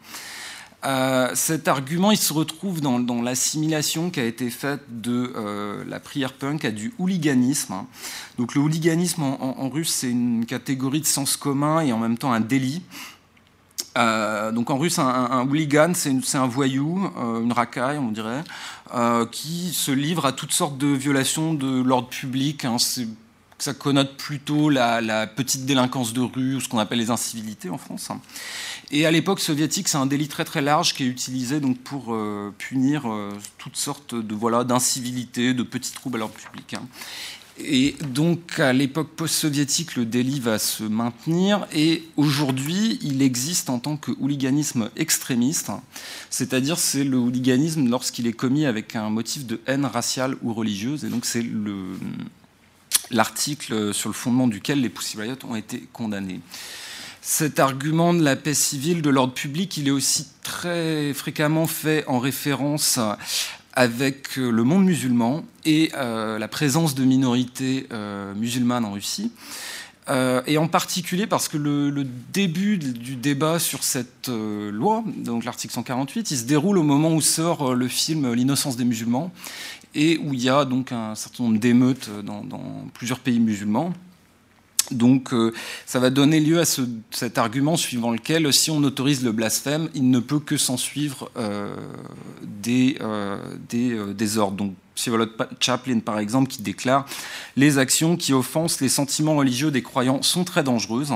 Euh, 0.85 1.31
cet 1.35 1.69
argument, 1.69 2.11
il 2.11 2.17
se 2.17 2.33
retrouve 2.33 2.81
dans, 2.81 3.23
l'assimilation 3.23 4.11
qui 4.11 4.21
a 4.21 4.25
été 4.25 4.51
faite 4.51 4.81
de 4.89 5.33
euh, 5.37 5.85
la 5.87 6.01
prière 6.01 6.33
punk 6.33 6.65
à 6.65 6.71
du 6.71 6.93
hooliganisme. 6.99 7.75
Donc, 8.39 8.55
le 8.55 8.61
hooliganisme 8.61 9.23
en, 9.23 9.69
russe, 9.69 9.93
c'est 9.93 10.11
une 10.11 10.45
catégorie 10.45 11.01
de 11.01 11.07
sens 11.07 11.37
commun 11.37 11.81
et 11.81 11.93
en 11.93 11.99
même 11.99 12.19
temps 12.19 12.33
un 12.33 12.41
délit. 12.41 12.83
Euh, 13.99 14.53
donc 14.53 14.71
en 14.71 14.79
russe, 14.79 14.99
un, 14.99 15.47
hooligan, 15.47 15.93
c'est 15.95 16.39
un 16.39 16.47
voyou, 16.47 17.11
une 17.17 17.53
racaille, 17.53 17.99
on 17.99 18.11
dirait, 18.11 18.43
qui 19.31 19.73
se 19.73 19.93
livre 19.93 20.25
à 20.27 20.33
toutes 20.33 20.53
sortes 20.53 20.79
de 20.79 20.89
violations 20.89 21.55
de 21.55 21.83
l'ordre 21.83 22.09
public. 22.09 22.65
Hein, 22.65 22.79
ça 23.63 23.75
connote 23.75 24.17
plutôt 24.17 24.71
la, 24.71 25.27
petite 25.27 25.65
délinquance 25.65 26.13
de 26.13 26.21
rue 26.21 26.57
ou 26.57 26.61
ce 26.61 26.69
qu'on 26.69 26.79
appelle 26.79 26.99
les 26.99 27.11
incivilités 27.11 27.71
en 27.71 27.79
France. 27.79 28.11
Et 28.95 29.07
à 29.07 29.11
l'époque 29.11 29.41
soviétique, 29.41 29.89
c'est 29.89 29.97
un 29.97 30.07
délit 30.07 30.29
très 30.29 30.45
très 30.45 30.61
large 30.61 30.95
qui 30.95 31.05
est 31.05 31.07
utilisé 31.07 31.61
donc 31.61 31.79
pour 31.79 32.15
punir 32.59 33.05
toutes 33.57 33.77
sortes 33.77 34.15
de 34.15 34.35
voilà 34.35 34.65
d'incivilités, 34.65 35.55
de 35.55 35.63
petits 35.63 35.93
troubles 35.93 36.17
à 36.17 36.21
l'ordre 36.21 36.35
public. 36.35 36.75
Hein. 36.75 36.87
Et 37.59 37.97
donc, 38.09 38.59
à 38.61 38.73
l'époque 38.73 39.09
post-soviétique, 39.11 39.97
le 39.97 40.05
délit 40.05 40.41
va 40.41 40.59
se 40.59 40.85
maintenir. 40.85 41.67
Et 41.73 42.05
aujourd'hui, 42.17 42.99
il 43.03 43.23
existe 43.23 43.71
en 43.71 43.79
tant 43.79 43.97
que 43.97 44.11
hooliganisme 44.21 44.91
extrémiste, 44.97 45.71
c'est-à-dire 46.31 46.79
c'est 46.79 47.05
le 47.05 47.17
hooliganisme 47.17 47.89
lorsqu'il 47.89 48.27
est 48.27 48.33
commis 48.33 48.67
avec 48.67 48.97
un 48.97 49.11
motif 49.11 49.47
de 49.47 49.61
haine 49.67 49.85
raciale 49.87 50.37
ou 50.43 50.53
religieuse. 50.53 51.05
Et 51.05 51.09
donc, 51.09 51.25
c'est 51.25 51.45
l'article 53.11 53.95
sur 53.95 54.09
le 54.09 54.15
fondement 54.15 54.49
duquel 54.49 54.81
les 54.81 54.89
Pussy 54.89 55.19
Riot 55.19 55.37
ont 55.45 55.57
été 55.57 55.87
condamnés. 55.93 56.41
Cet 57.25 57.61
argument 57.61 58.15
de 58.15 58.23
la 58.23 58.35
paix 58.35 58.53
civile, 58.53 59.01
de 59.01 59.09
l'ordre 59.09 59.33
public, 59.33 59.77
il 59.77 59.87
est 59.87 59.93
aussi 59.93 60.27
très 60.43 61.15
fréquemment 61.15 61.69
fait 61.69 62.05
en 62.09 62.19
référence 62.19 62.99
avec 63.75 64.39
euh, 64.39 64.51
le 64.51 64.65
monde 64.65 64.85
musulman 64.85 65.45
et 65.65 65.93
euh, 65.97 66.37
la 66.41 66.49
présence 66.49 66.97
de 66.97 67.05
minorités 67.05 67.87
euh, 67.93 68.35
musulmanes 68.35 68.85
en 68.85 68.93
Russie. 68.93 69.31
et 70.47 70.59
en 70.59 70.67
particulier 70.67 71.29
parce 71.29 71.47
que 71.47 71.57
le, 71.57 72.05
début 72.33 72.77
du 72.77 73.15
débat 73.15 73.61
sur 73.61 73.85
cette 73.85 74.29
loi, 74.29 75.05
donc 75.07 75.45
l'article 75.45 75.73
148, 75.73 76.33
il 76.33 76.39
se 76.39 76.45
déroule 76.45 76.77
au 76.77 76.83
moment 76.83 77.15
où 77.15 77.21
sort 77.21 77.77
le 77.77 77.87
film 77.87 78.33
L'innocence 78.33 78.77
des 78.77 78.85
musulmans 78.85 79.31
et 79.95 80.19
où 80.19 80.35
il 80.35 80.43
y 80.43 80.49
a 80.49 80.65
donc 80.65 80.91
un 80.91 81.15
certain 81.15 81.45
nombre 81.45 81.61
d'émeutes 81.61 82.11
dans, 82.25 82.43
plusieurs 82.95 83.21
pays 83.21 83.39
musulmans. 83.39 83.93
Donc 84.93 85.33
euh, 85.33 85.53
ça 85.87 85.99
va 85.99 86.11
donner 86.11 86.41
lieu 86.41 86.61
à 86.61 86.65
ce, 86.65 86.83
cet 87.11 87.39
argument 87.39 87.77
suivant 87.77 88.11
lequel 88.11 88.53
si 88.53 88.71
on 88.71 88.83
autorise 88.83 89.25
le 89.25 89.33
blasphème, 89.33 89.89
il 89.95 90.11
ne 90.11 90.21
peut 90.21 90.41
que 90.41 90.57
s'en 90.57 90.77
suivre 90.77 91.31
euh, 91.37 91.75
des, 92.43 92.97
euh, 93.01 93.39
des, 93.69 94.39
ordres. 94.39 94.57
Donc 94.57 94.75
Sievolod 94.95 95.31
Chaplin 95.61 96.01
par 96.01 96.19
exemple 96.19 96.49
qui 96.49 96.63
déclare 96.63 97.07
les 97.57 97.79
actions 97.79 98.17
qui 98.17 98.33
offensent 98.33 98.81
les 98.81 98.89
sentiments 98.89 99.37
religieux 99.37 99.71
des 99.71 99.83
croyants 99.83 100.23
sont 100.23 100.45
très 100.45 100.63
dangereuses. 100.63 101.13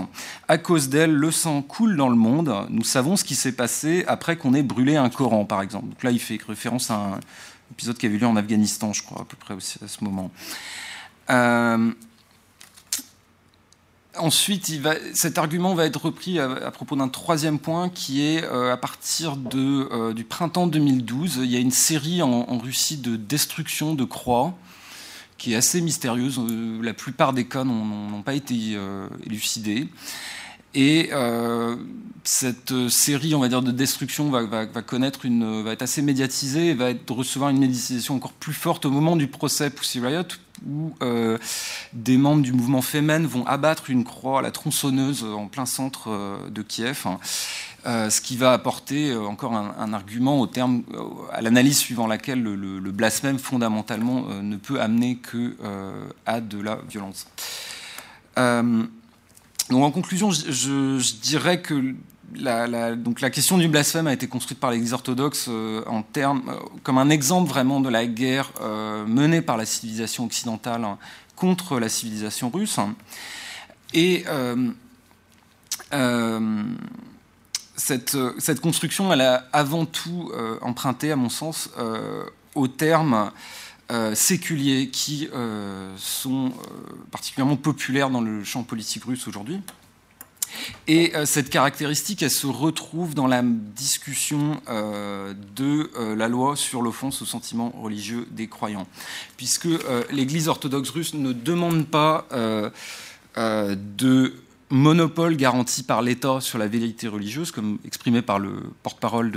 À 0.48 0.58
cause 0.58 0.88
d'elles, 0.88 1.14
le 1.14 1.30
sang 1.30 1.62
coule 1.62 1.96
dans 1.96 2.08
le 2.08 2.16
monde. 2.16 2.54
Nous 2.70 2.84
savons 2.84 3.16
ce 3.16 3.24
qui 3.24 3.34
s'est 3.34 3.52
passé 3.52 4.04
après 4.08 4.36
qu'on 4.36 4.54
ait 4.54 4.62
brûlé 4.62 4.96
un 4.96 5.10
Coran 5.10 5.44
par 5.44 5.62
exemple. 5.62 5.88
Donc 5.88 6.02
là 6.02 6.10
il 6.10 6.20
fait 6.20 6.38
référence 6.46 6.90
à 6.90 6.94
un 6.94 7.20
épisode 7.72 7.98
qui 7.98 8.06
avait 8.06 8.18
lieu 8.18 8.26
en 8.26 8.36
Afghanistan 8.36 8.92
je 8.92 9.02
crois 9.02 9.22
à 9.22 9.24
peu 9.24 9.36
près 9.36 9.54
aussi 9.54 9.78
à 9.84 9.88
ce 9.88 10.02
moment. 10.02 10.30
Ensuite, 14.18 14.70
cet 15.14 15.38
argument 15.38 15.74
va 15.74 15.84
être 15.86 16.06
repris 16.06 16.38
à, 16.38 16.70
propos 16.70 16.96
d'un 16.96 17.08
troisième 17.08 17.58
point 17.58 17.88
qui 17.88 18.22
est 18.22 18.44
euh, 18.44 18.72
à 18.72 18.76
partir 18.76 19.36
euh, 19.54 20.12
du 20.12 20.24
printemps 20.24 20.66
2012. 20.66 21.40
Il 21.42 21.50
y 21.50 21.56
a 21.56 21.60
une 21.60 21.70
série 21.70 22.22
en, 22.22 22.58
Russie 22.58 22.96
de 22.96 23.16
destruction 23.16 23.94
de 23.94 24.04
croix 24.04 24.54
qui 25.38 25.52
est 25.52 25.56
assez 25.56 25.80
mystérieuse. 25.80 26.38
Euh, 26.38 26.80
la 26.82 26.94
plupart 26.94 27.32
des 27.32 27.46
cas 27.46 27.64
n'ont 27.64 28.22
pas 28.22 28.34
été 28.34 28.78
élucidés. 29.24 29.88
Et 30.74 31.10
cette 32.24 32.88
série, 32.90 33.34
on 33.34 33.40
va 33.40 33.48
de 33.48 33.70
destruction 33.70 34.30
va, 34.30 34.42
être 35.72 35.82
assez 35.82 36.02
médiatisée 36.02 36.68
et 36.68 36.74
va 36.74 36.90
recevoir 37.08 37.50
une 37.50 37.58
médiatisation 37.58 38.14
encore 38.14 38.32
plus 38.32 38.52
forte 38.52 38.84
au 38.84 38.90
moment 38.90 39.16
du 39.16 39.26
procès 39.26 39.70
Pussy 39.70 40.00
Riot, 40.00 40.24
où 40.66 40.94
euh, 41.02 41.38
des 41.92 42.16
membres 42.16 42.42
du 42.42 42.52
mouvement 42.52 42.82
Femen 42.82 43.26
vont 43.26 43.46
abattre 43.46 43.90
une 43.90 44.04
croix 44.04 44.38
à 44.38 44.42
la 44.42 44.50
tronçonneuse 44.50 45.24
en 45.24 45.48
plein 45.48 45.66
centre 45.66 46.10
euh, 46.10 46.48
de 46.50 46.62
Kiev. 46.62 47.06
Euh, 47.86 48.10
ce 48.10 48.20
qui 48.20 48.36
va 48.36 48.52
apporter 48.52 49.10
euh, 49.10 49.20
encore 49.20 49.54
un, 49.54 49.92
argument 49.92 50.44
euh, 50.44 50.68
à 51.32 51.40
l'analyse 51.40 51.78
suivant 51.78 52.08
laquelle 52.08 52.42
le, 52.42 52.90
blasphème 52.90 53.38
fondamentalement 53.38 54.24
euh, 54.28 54.42
ne 54.42 54.56
peut 54.56 54.80
amener 54.80 55.16
que 55.16 55.54
à 56.24 56.40
de 56.40 56.60
la 56.60 56.80
violence. 56.88 57.28
donc 58.36 58.88
en 59.70 59.90
conclusion, 59.92 60.32
je 60.32 61.14
dirais 61.20 61.60
que 61.60 61.94
la, 62.34 62.96
donc 62.96 63.20
la 63.20 63.30
question 63.30 63.58
du 63.58 63.68
blasphème 63.68 64.06
a 64.06 64.12
été 64.12 64.26
construite 64.26 64.58
par 64.58 64.70
l'Église 64.70 64.92
orthodoxe 64.92 65.46
euh, 65.48 65.82
en 65.86 66.04
euh, 66.16 66.32
comme 66.82 66.98
un 66.98 67.10
exemple 67.10 67.48
vraiment 67.48 67.80
de 67.80 67.88
la 67.88 68.06
guerre 68.06 68.52
euh, 68.60 69.06
menée 69.06 69.42
par 69.42 69.56
la 69.56 69.64
civilisation 69.66 70.24
occidentale 70.24 70.84
hein, 70.84 70.98
contre 71.34 71.78
la 71.78 71.88
civilisation 71.88 72.50
russe. 72.50 72.78
Et 73.94 74.24
cette, 77.76 78.16
cette, 78.38 78.60
construction, 78.60 79.12
elle 79.12 79.20
a 79.20 79.46
avant 79.52 79.86
tout 79.86 80.32
emprunté, 80.60 81.12
à 81.12 81.16
mon 81.16 81.28
sens, 81.28 81.70
aux 82.54 82.68
termes 82.68 83.30
séculiers 84.14 84.88
qui 84.90 85.28
sont 85.96 86.52
particulièrement 87.10 87.56
populaires 87.56 88.10
dans 88.10 88.20
le 88.20 88.44
champ 88.44 88.64
politique 88.64 89.04
russe 89.04 89.28
aujourd'hui. 89.28 89.60
Et 90.88 91.14
euh, 91.14 91.26
cette 91.26 91.50
caractéristique, 91.50 92.22
elle 92.22 92.30
se 92.30 92.46
retrouve 92.46 93.14
dans 93.14 93.26
la 93.26 93.42
discussion 93.42 94.60
euh, 94.68 95.34
de 95.54 95.90
euh, 95.96 96.14
la 96.14 96.28
loi 96.28 96.56
sur 96.56 96.82
l'offense 96.82 97.22
aux 97.22 97.26
sentiments 97.26 97.72
religieux 97.80 98.26
des 98.30 98.48
croyants, 98.48 98.86
puisque 99.36 99.68
l'Église 100.10 100.48
orthodoxe 100.48 100.90
russe 100.90 101.14
ne 101.14 101.32
demande 101.32 101.86
pas 101.86 102.26
de 103.36 104.34
monopole 104.70 105.36
garanti 105.36 105.82
par 105.82 106.02
l'État 106.02 106.40
sur 106.40 106.58
la 106.58 106.66
vérité 106.66 107.06
religieuse, 107.08 107.52
comme 107.52 107.78
exprimé 107.84 108.22
par 108.22 108.38
le 108.38 108.72
porte-parole 108.82 109.32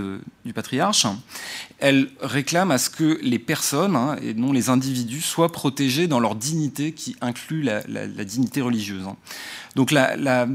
du 0.45 0.53
patriarche. 0.53 1.05
Elle 1.79 2.09
réclame 2.21 2.71
à 2.71 2.77
ce 2.77 2.89
que 2.89 3.19
les 3.21 3.39
personnes, 3.39 3.95
hein, 3.95 4.15
et 4.21 4.33
non 4.33 4.51
les 4.51 4.69
individus, 4.69 5.21
soient 5.21 5.51
protégés 5.51 6.07
dans 6.07 6.19
leur 6.19 6.35
dignité 6.35 6.93
qui 6.93 7.15
inclut 7.21 7.61
la, 7.61 7.83
dignité 8.23 8.61
religieuse. 8.61 9.05
Donc 9.75 9.91
la 9.91 10.47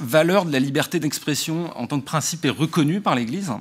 valeur 0.00 0.44
de 0.44 0.52
la 0.52 0.58
liberté 0.58 1.00
d'expression 1.00 1.76
en 1.76 1.86
tant 1.86 2.00
que 2.00 2.04
principe 2.04 2.44
est 2.44 2.50
reconnue 2.50 3.00
par 3.00 3.14
l'Église, 3.14 3.52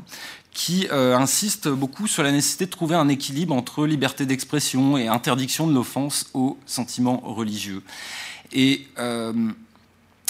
qui 0.51 0.87
euh, 0.91 1.15
insiste 1.15 1.67
beaucoup 1.67 2.07
sur 2.07 2.23
la 2.23 2.31
nécessité 2.31 2.65
de 2.65 2.71
trouver 2.71 2.95
un 2.95 3.09
équilibre 3.09 3.53
entre 3.53 3.85
liberté 3.85 4.25
d'expression 4.25 4.97
et 4.97 5.07
interdiction 5.07 5.67
de 5.67 5.73
l'offense 5.73 6.29
aux 6.33 6.57
sentiments 6.65 7.21
religieux. 7.23 7.83
Et 8.53 8.87
euh, 8.97 9.33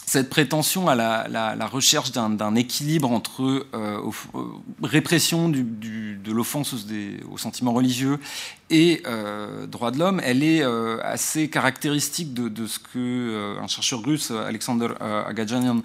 cette 0.07 0.29
prétention 0.29 0.88
à 0.88 0.95
la, 0.95 1.27
la, 1.29 1.56
la 1.56 1.67
recherche 1.67 2.13
d'un 2.13 2.56
équilibre 2.56 3.11
entre 3.11 3.67
euh, 3.73 3.99
répression 4.81 5.49
du, 5.49 5.63
du, 5.63 6.15
de 6.15 6.31
l'offense 6.31 6.73
aux, 6.73 7.29
aux, 7.29 7.38
sentiments 7.38 7.73
religieux 7.73 8.17
et 8.69 9.03
euh, 9.06 9.67
droits 9.67 9.91
de 9.91 9.99
l'homme, 9.99 10.22
elle 10.23 10.43
est 10.43 10.61
euh, 10.61 10.97
assez 11.03 11.49
caractéristique 11.49 12.33
de, 12.33 12.47
de 12.47 12.67
ce 12.67 12.79
que 12.79 12.88
euh, 12.95 13.59
un 13.61 13.67
chercheur 13.67 14.01
russe, 14.01 14.31
Alexander 14.31 14.88
euh, 15.01 15.25
Agadjanian, 15.25 15.81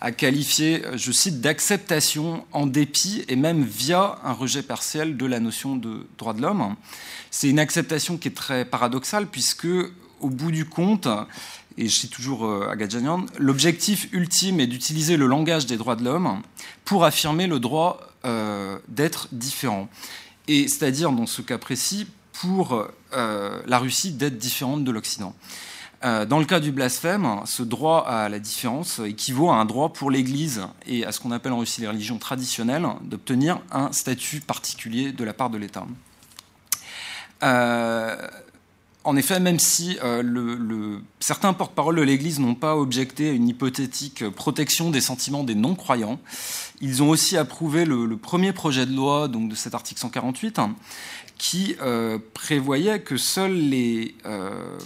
a 0.00 0.10
qualifié, 0.10 0.82
je 0.94 1.12
cite, 1.12 1.42
d'acceptation 1.42 2.46
en 2.52 2.66
dépit 2.66 3.26
et 3.28 3.36
même 3.36 3.62
via 3.62 4.16
un 4.24 4.32
rejet 4.32 4.62
partiel 4.62 5.18
de 5.18 5.26
la 5.26 5.38
notion 5.38 5.76
de 5.76 6.06
droits 6.16 6.32
de 6.32 6.40
l'homme. 6.40 6.76
C'est 7.30 7.50
une 7.50 7.58
acceptation 7.58 8.16
qui 8.16 8.28
est 8.28 8.34
très 8.34 8.64
paradoxale 8.64 9.26
puisque, 9.26 9.68
au 10.20 10.30
bout 10.30 10.50
du 10.50 10.64
compte, 10.64 11.08
et 11.78 11.88
je 11.88 11.94
cite 11.94 12.12
toujours 12.12 12.46
euh, 12.46 12.68
Agadjanian, 12.70 13.26
l'objectif 13.38 14.08
ultime 14.12 14.60
est 14.60 14.66
d'utiliser 14.66 15.16
le 15.16 15.26
langage 15.26 15.66
des 15.66 15.76
droits 15.76 15.96
de 15.96 16.04
l'homme 16.04 16.40
pour 16.84 17.04
affirmer 17.04 17.46
le 17.46 17.60
droit 17.60 18.00
euh, 18.24 18.78
d'être 18.88 19.28
différent. 19.32 19.88
Et 20.48 20.68
c'est-à-dire, 20.68 21.12
dans 21.12 21.26
ce 21.26 21.42
cas 21.42 21.58
précis, 21.58 22.06
pour 22.32 22.86
euh, 23.14 23.62
la 23.66 23.78
Russie 23.78 24.12
d'être 24.12 24.38
différente 24.38 24.84
de 24.84 24.90
l'Occident. 24.90 25.34
Dans 26.02 26.38
le 26.38 26.44
cas 26.44 26.60
du 26.60 26.70
blasphème, 26.70 27.40
ce 27.46 27.64
droit 27.64 28.06
à 28.06 28.28
la 28.28 28.38
différence 28.38 29.00
équivaut 29.00 29.50
à 29.50 29.56
un 29.56 29.64
droit 29.64 29.92
pour 29.92 30.08
l'Église 30.08 30.62
et 30.86 31.04
à 31.04 31.10
ce 31.10 31.18
qu'on 31.18 31.32
appelle 31.32 31.50
en 31.50 31.58
Russie 31.58 31.80
les 31.80 31.88
religions 31.88 32.18
traditionnelles 32.18 32.86
d'obtenir 33.02 33.58
un 33.72 33.90
statut 33.90 34.38
particulier 34.40 35.10
de 35.10 35.24
la 35.24 35.32
part 35.32 35.50
de 35.50 35.58
l'État. 35.58 35.84
En 39.06 39.16
effet, 39.16 39.40
même 39.40 39.58
si 39.58 39.98
euh, 40.02 40.98
certains 41.20 41.52
porte-parole 41.52 41.96
de 41.96 42.02
l'Église 42.02 42.40
n'ont 42.40 42.54
pas 42.54 42.76
objecté 42.76 43.30
à 43.30 43.32
une 43.32 43.48
hypothétique 43.48 44.28
protection 44.30 44.90
des 44.90 45.00
sentiments 45.00 45.44
des 45.44 45.54
non-croyants, 45.54 46.18
ils 46.80 47.02
ont 47.02 47.08
aussi 47.08 47.36
approuvé 47.36 47.84
le, 47.84 48.16
premier 48.16 48.52
projet 48.52 48.84
de 48.84 48.94
loi 48.94 49.28
donc 49.28 49.48
de 49.48 49.54
cet 49.54 49.74
article 49.74 50.00
148 50.00 50.58
hein, 50.58 50.74
qui 51.38 51.76
euh, 51.80 52.18
prévoyait 52.34 53.00
que 53.00 53.16
seuls 53.16 53.54
les 53.54 54.14
euh, 54.26 54.76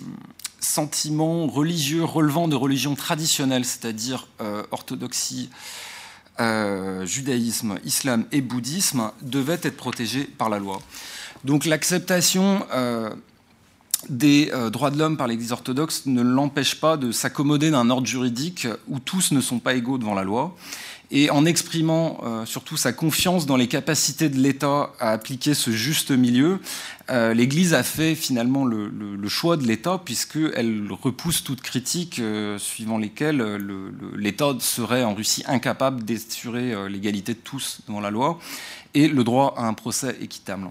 sentiments 0.60 1.46
religieux 1.46 2.04
relevant 2.04 2.46
de 2.46 2.56
religions 2.56 2.94
traditionnelles, 2.94 3.64
c'est-à-dire 3.64 4.28
euh, 4.40 4.62
orthodoxie, 4.70 5.50
euh, 6.38 7.04
judaïsme, 7.06 7.78
islam 7.84 8.24
et 8.32 8.40
bouddhisme, 8.40 9.10
devaient 9.22 9.60
être 9.62 9.76
protégés 9.76 10.24
par 10.24 10.48
la 10.48 10.58
loi. 10.58 10.80
Donc 11.44 11.64
l'acceptation 11.64 12.66
euh, 12.72 13.10
des 14.08 14.50
euh, 14.52 14.70
droits 14.70 14.90
de 14.90 14.98
l'homme 14.98 15.16
par 15.16 15.26
l'Église 15.26 15.52
orthodoxe 15.52 16.06
ne 16.06 16.22
l'empêche 16.22 16.76
pas 16.76 16.96
de 16.96 17.12
s'accommoder 17.12 17.70
d'un 17.70 17.90
ordre 17.90 18.06
juridique 18.06 18.66
où 18.88 18.98
tous 18.98 19.32
ne 19.32 19.40
sont 19.40 19.58
pas 19.58 19.74
égaux 19.74 19.98
devant 19.98 20.14
la 20.14 20.24
loi. 20.24 20.56
Et 21.12 21.28
en 21.28 21.44
exprimant 21.44 22.20
euh, 22.22 22.46
surtout 22.46 22.76
sa 22.76 22.92
confiance 22.92 23.44
dans 23.44 23.56
les 23.56 23.66
capacités 23.66 24.28
de 24.28 24.38
l'État 24.38 24.92
à 25.00 25.10
appliquer 25.10 25.54
ce 25.54 25.72
juste 25.72 26.12
milieu, 26.12 26.60
euh, 27.10 27.34
l'Église 27.34 27.74
a 27.74 27.82
fait 27.82 28.14
finalement 28.14 28.64
le, 28.64 28.88
choix 29.28 29.56
de 29.56 29.66
l'État 29.66 30.00
puisqu'elle 30.02 30.88
repousse 30.90 31.42
toute 31.42 31.62
critique 31.62 32.20
suivant 32.58 32.98
lesquelles 32.98 33.42
l'État 34.16 34.54
serait 34.60 35.04
en 35.04 35.14
Russie 35.14 35.42
incapable 35.46 36.04
d'assurer 36.04 36.88
l'égalité 36.88 37.34
de 37.34 37.38
tous 37.38 37.80
devant 37.86 38.00
la 38.00 38.10
loi 38.10 38.38
et 38.94 39.08
le 39.08 39.24
droit 39.24 39.54
à 39.56 39.66
un 39.66 39.74
procès 39.74 40.16
équitable. 40.20 40.70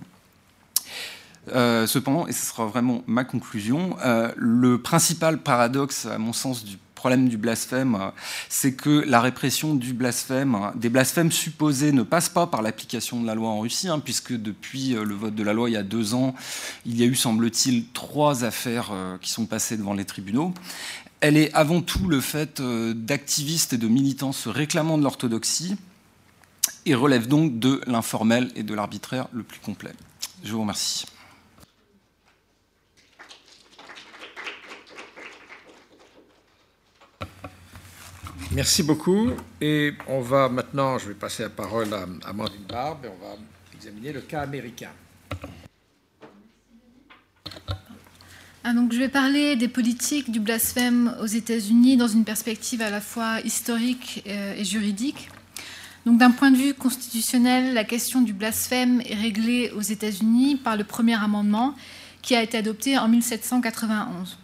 Euh, 1.48 1.88
cependant, 1.88 2.28
et 2.28 2.32
ce 2.32 2.46
sera 2.46 2.66
vraiment 2.66 3.04
ma 3.08 3.24
conclusion, 3.24 3.96
euh, 4.06 4.32
le 4.36 4.82
principal 4.82 5.40
paradoxe, 5.40 6.06
à 6.06 6.18
mon 6.18 6.34
sens, 6.34 6.64
du 6.64 6.78
problème 6.96 7.30
du 7.30 7.38
blasphème, 7.38 7.96
euh, 7.96 8.10
c'est 8.50 8.74
que 8.74 9.04
la 9.08 9.22
répression 9.22 9.74
du 9.74 9.94
blasphème, 9.94 10.58
des 10.76 10.90
blasphèmes 10.90 11.32
supposés, 11.32 11.92
ne 11.92 12.04
passe 12.04 12.30
pas 12.30 12.46
par 12.46 12.62
l'application 12.62 13.22
de 13.22 13.26
la 13.26 13.36
loi 13.36 13.50
en 13.50 13.62
Russie, 13.62 13.88
hein, 13.88 14.00
puisque 14.00 14.34
depuis 14.34 14.90
le 14.90 15.16
vote 15.16 15.34
de 15.34 15.44
la 15.44 15.54
loi 15.54 15.70
il 15.70 15.74
y 15.74 15.78
a 15.78 15.84
deux 15.84 16.14
ans, 16.14 16.36
il 16.86 17.00
y 17.00 17.04
a 17.04 17.06
eu, 17.06 17.16
semble-t-il, 17.16 17.86
trois 17.94 18.44
affaires 18.44 18.92
qui 19.22 19.32
sont 19.32 19.46
passées 19.46 19.78
devant 19.78 19.94
les 19.94 20.06
tribunaux. 20.06 20.54
Elle 21.22 21.38
est 21.38 21.54
avant 21.54 21.82
tout 21.82 22.08
le 22.08 22.22
fait 22.22 22.62
d'activistes 22.62 23.74
et 23.74 23.78
de 23.78 23.88
militants 23.88 24.32
se 24.34 24.50
réclamant 24.50 24.98
de 24.98 25.04
l'orthodoxie 25.04 25.76
et 26.86 26.96
relève 26.96 27.28
donc 27.28 27.60
de 27.60 27.82
l'informel 27.88 28.52
et 28.56 28.64
de 28.64 28.74
l'arbitraire 28.74 29.28
le 29.32 29.44
plus 29.44 29.60
complet. 29.60 29.94
Je 30.44 30.52
vous 30.52 30.62
remercie. 30.62 31.06
Merci 38.52 38.84
beaucoup. 38.84 39.32
Et 39.62 39.94
on 40.08 40.22
va 40.22 40.50
maintenant, 40.50 40.98
je 40.98 41.10
vais 41.10 41.14
passer 41.14 41.44
la 41.44 41.50
parole 41.50 41.94
à 41.94 42.06
Amandine 42.28 42.64
Barbe 42.68 43.06
et 43.06 43.08
on 43.08 43.26
va 43.26 43.36
examiner 43.76 44.12
le 44.12 44.22
cas 44.22 44.42
américain. 44.42 44.92
Ah, 48.64 48.74
donc, 48.74 48.92
je 48.92 49.00
vais 49.00 49.10
parler 49.10 49.56
des 49.56 49.70
politiques 49.70 50.32
du 50.32 50.40
blasphème 50.40 51.16
aux 51.22 51.26
États-Unis 51.26 51.96
dans 51.96 52.08
une 52.08 52.26
perspective 52.26 52.82
à 52.82 52.90
la 52.90 53.00
fois 53.00 53.40
historique 53.42 54.24
euh, 54.28 54.54
et 54.56 54.66
juridique. 54.66 55.30
Donc, 56.06 56.18
d'un 56.18 56.32
point 56.32 56.52
de 56.52 56.58
vue 56.58 56.74
constitutionnel, 56.74 57.74
la 57.74 57.84
question 57.84 58.22
du 58.22 58.34
blasphème 58.34 59.02
est 59.06 59.16
réglée 59.16 59.72
aux 59.76 59.82
États-Unis 59.82 60.58
par 60.58 60.76
le 60.76 60.84
premier 60.84 61.16
amendement 61.16 61.74
qui 62.22 62.36
a 62.36 62.44
été 62.44 62.58
adopté 62.58 62.98
en 62.98 63.08
1791. 63.08 64.38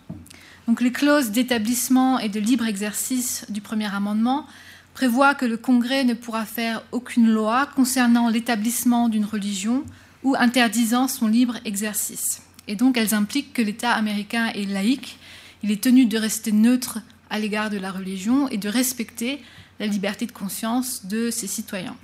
Donc, 0.68 0.82
les 0.82 0.92
clauses 0.92 1.32
d'établissement 1.32 2.18
et 2.20 2.30
de 2.30 2.40
libre 2.40 2.66
exercice 2.66 3.46
du 3.50 3.62
premier 3.62 3.94
amendement 3.94 4.48
prévoient 4.96 5.36
que 5.36 5.46
le 5.46 5.58
Congrès 5.58 6.04
ne 6.04 6.14
pourra 6.14 6.46
faire 6.46 6.82
aucune 6.92 7.30
loi 7.30 7.68
concernant 7.76 8.30
l'établissement 8.30 9.10
d'une 9.10 9.26
religion 9.26 9.84
ou 10.24 10.36
interdisant 10.40 11.08
son 11.08 11.28
libre 11.28 11.58
exercice. 11.66 12.42
Et 12.68 12.76
donc, 12.76 12.98
elles 12.98 13.14
impliquent 13.14 13.54
que 13.54 13.62
l'État 13.62 13.92
américain 13.92 14.48
est 14.56 14.66
laïque. 14.66 15.20
Il 15.62 15.70
est 15.70 15.84
tenu 15.84 16.08
de 16.08 16.18
rester 16.18 16.52
neutre 16.52 17.00
à 17.30 17.38
l'égard 17.38 17.70
de 17.70 17.78
la 17.78 17.92
religion 17.92 18.50
et 18.50 18.58
de 18.58 18.70
respecter 18.70 19.42
la 19.80 19.86
liberté 19.86 20.26
de 20.26 20.32
conscience 20.32 21.06
de 21.06 21.30
ses 21.30 21.48
citoyens. 21.48 21.96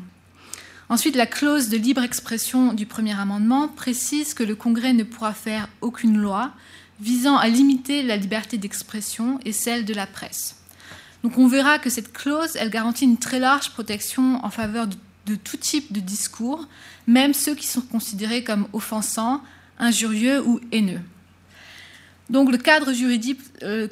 Ensuite, 0.90 1.16
la 1.16 1.26
clause 1.26 1.70
de 1.70 1.78
libre 1.78 2.04
expression 2.04 2.74
du 2.74 2.86
premier 2.86 3.18
amendement 3.18 3.70
précise 3.70 4.34
que 4.34 4.44
le 4.44 4.56
Congrès 4.56 4.94
ne 4.94 5.04
pourra 5.04 5.34
faire 5.34 5.70
aucune 5.80 6.18
loi 6.18 6.52
visant 7.02 7.36
à 7.36 7.50
limiter 7.50 8.04
la 8.04 8.16
liberté 8.16 8.58
d'expression 8.58 9.40
et 9.44 9.52
celle 9.52 9.86
de 9.86 9.94
la 9.94 10.06
presse. 10.06 10.56
Donc 11.24 11.38
on 11.38 11.48
verra 11.48 11.80
que 11.80 11.90
cette 11.90 12.14
clause, 12.14 12.56
elle 12.56 12.70
garantit 12.70 13.06
une 13.06 13.18
très 13.18 13.40
large 13.40 13.72
protection 13.72 14.44
en 14.46 14.50
faveur 14.50 14.88
de, 14.88 15.36
tout 15.36 15.58
type 15.58 15.92
de 15.92 16.00
discours, 16.00 16.68
même 17.08 17.34
ceux 17.34 17.56
qui 17.56 17.68
sont 17.68 17.82
considérés 17.82 18.44
comme 18.44 18.68
offensants, 18.74 19.42
injurieux 19.80 20.46
ou 20.46 20.60
haineux. 20.72 21.02
Donc 22.30 22.52
le 22.52 22.58
cadre 22.58 22.94
juridique, 22.94 23.40
euh, 23.64 23.88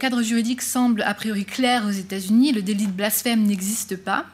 semble 0.62 1.02
a 1.02 1.14
priori 1.14 1.46
clair 1.46 1.86
aux 1.88 1.92
États-Unis, 1.92 2.52
le 2.52 2.62
délit 2.62 2.88
de 2.88 2.92
blasphème 2.92 3.44
n'existe 3.44 3.98
pas, 3.98 4.26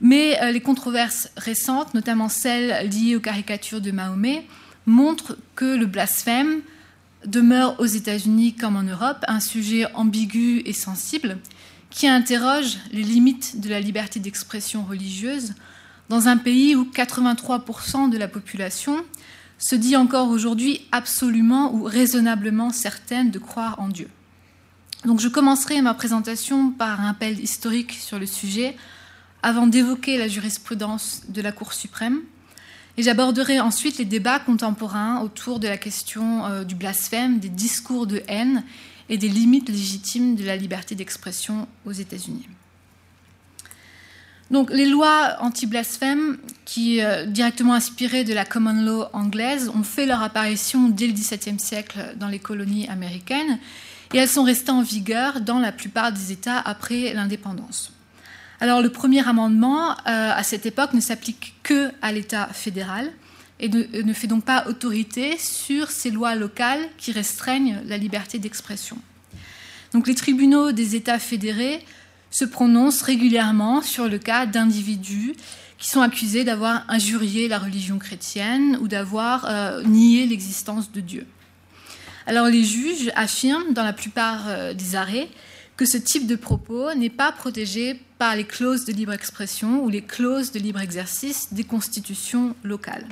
mais 0.00 0.40
euh, 0.42 0.50
les 0.50 0.60
controverses 0.60 1.30
récentes, 1.36 1.94
notamment 1.94 2.28
celles 2.28 2.88
liées 2.88 3.16
aux 3.16 3.20
caricatures 3.20 3.80
de 3.80 3.90
Mahomet, 3.90 4.44
montrent 4.86 5.36
que 5.54 5.76
le 5.76 5.86
blasphème 5.86 6.62
demeure 7.26 7.78
aux 7.80 7.86
États-Unis 7.86 8.54
comme 8.54 8.76
en 8.76 8.82
Europe 8.82 9.24
un 9.28 9.40
sujet 9.40 9.86
ambigu 9.94 10.62
et 10.64 10.72
sensible 10.72 11.38
qui 11.90 12.08
interroge 12.08 12.78
les 12.92 13.02
limites 13.02 13.60
de 13.60 13.68
la 13.68 13.80
liberté 13.80 14.18
d'expression 14.20 14.84
religieuse 14.84 15.54
dans 16.08 16.28
un 16.28 16.36
pays 16.36 16.74
où 16.74 16.84
83% 16.84 18.10
de 18.10 18.18
la 18.18 18.28
population 18.28 19.04
se 19.58 19.76
dit 19.76 19.96
encore 19.96 20.28
aujourd'hui 20.28 20.80
absolument 20.90 21.72
ou 21.74 21.84
raisonnablement 21.84 22.70
certaine 22.70 23.30
de 23.30 23.38
croire 23.38 23.78
en 23.78 23.88
Dieu. 23.88 24.08
Donc 25.04 25.20
je 25.20 25.28
commencerai 25.28 25.82
ma 25.82 25.94
présentation 25.94 26.70
par 26.70 27.00
un 27.00 27.10
appel 27.10 27.38
historique 27.40 27.92
sur 27.92 28.18
le 28.18 28.26
sujet 28.26 28.76
avant 29.42 29.66
d'évoquer 29.66 30.18
la 30.18 30.28
jurisprudence 30.28 31.22
de 31.28 31.42
la 31.42 31.52
Cour 31.52 31.72
suprême 31.72 32.20
et 32.96 33.02
j'aborderai 33.02 33.60
ensuite 33.60 33.98
les 33.98 34.04
débats 34.04 34.38
contemporains 34.38 35.20
autour 35.20 35.60
de 35.60 35.68
la 35.68 35.78
question 35.78 36.44
euh, 36.46 36.64
du 36.64 36.74
blasphème, 36.74 37.38
des 37.38 37.48
discours 37.48 38.06
de 38.06 38.22
haine 38.28 38.64
et 39.08 39.16
des 39.16 39.28
limites 39.28 39.68
légitimes 39.68 40.36
de 40.36 40.44
la 40.44 40.56
liberté 40.56 40.94
d'expression 40.94 41.66
aux 41.86 41.92
États-Unis. 41.92 42.46
Donc, 44.50 44.70
les 44.70 44.84
lois 44.84 45.38
anti-blasphème, 45.40 46.36
qui 46.66 47.00
euh, 47.00 47.24
directement 47.24 47.72
inspirées 47.72 48.24
de 48.24 48.34
la 48.34 48.44
common 48.44 48.84
law 48.84 49.06
anglaise, 49.14 49.70
ont 49.74 49.82
fait 49.82 50.04
leur 50.04 50.22
apparition 50.22 50.90
dès 50.90 51.06
le 51.06 51.14
XVIIe 51.14 51.58
siècle 51.58 52.14
dans 52.16 52.28
les 52.28 52.38
colonies 52.38 52.86
américaines 52.88 53.58
et 54.12 54.18
elles 54.18 54.28
sont 54.28 54.44
restées 54.44 54.70
en 54.70 54.82
vigueur 54.82 55.40
dans 55.40 55.58
la 55.58 55.72
plupart 55.72 56.12
des 56.12 56.32
États 56.32 56.58
après 56.58 57.14
l'indépendance. 57.14 57.91
Alors, 58.62 58.80
le 58.80 58.90
premier 58.90 59.26
amendement, 59.26 59.90
euh, 59.90 59.94
à 60.06 60.44
cette 60.44 60.66
époque, 60.66 60.92
ne 60.92 61.00
s'applique 61.00 61.54
que 61.64 61.90
à 62.00 62.12
l'État 62.12 62.46
fédéral 62.52 63.10
et 63.58 63.68
ne, 63.68 64.12
fait 64.12 64.28
donc 64.28 64.44
pas 64.44 64.68
autorité 64.68 65.36
sur 65.36 65.90
ces 65.90 66.12
lois 66.12 66.36
locales 66.36 66.88
qui 66.96 67.10
restreignent 67.10 67.80
la 67.86 67.96
liberté 67.96 68.38
d'expression. 68.38 68.96
Donc, 69.92 70.06
les 70.06 70.14
tribunaux 70.14 70.70
des 70.70 70.94
États 70.94 71.18
fédérés 71.18 71.84
se 72.30 72.44
prononce 72.44 73.02
régulièrement 73.02 73.82
sur 73.82 74.06
le 74.06 74.18
cas 74.18 74.46
d'individus 74.46 75.34
qui 75.78 75.88
sont 75.88 76.00
accusés 76.00 76.44
d'avoir 76.44 76.84
injurié 76.88 77.48
la 77.48 77.58
religion 77.58 77.98
chrétienne 77.98 78.78
ou 78.80 78.86
d'avoir 78.86 79.44
euh, 79.44 79.82
nié 79.82 80.24
l'existence 80.24 80.92
de 80.92 81.00
Dieu. 81.00 81.26
Alors 82.28 82.46
les 82.46 82.62
juges 82.62 83.10
affirment 83.16 83.72
dans 83.72 83.82
la 83.82 83.92
plupart 83.92 84.44
euh, 84.46 84.72
des 84.72 84.94
arrêts 84.94 85.28
ce 85.86 85.98
type 85.98 86.26
de 86.26 86.36
propos 86.36 86.94
n'est 86.94 87.10
pas 87.10 87.32
protégé 87.32 88.00
par 88.18 88.36
les 88.36 88.44
clauses 88.44 88.84
de 88.84 88.92
libre 88.92 89.12
expression 89.12 89.82
ou 89.84 89.88
les 89.88 90.02
clauses 90.02 90.52
de 90.52 90.58
libre 90.58 90.80
exercice 90.80 91.52
des 91.52 91.64
constitutions 91.64 92.54
locales. 92.62 93.06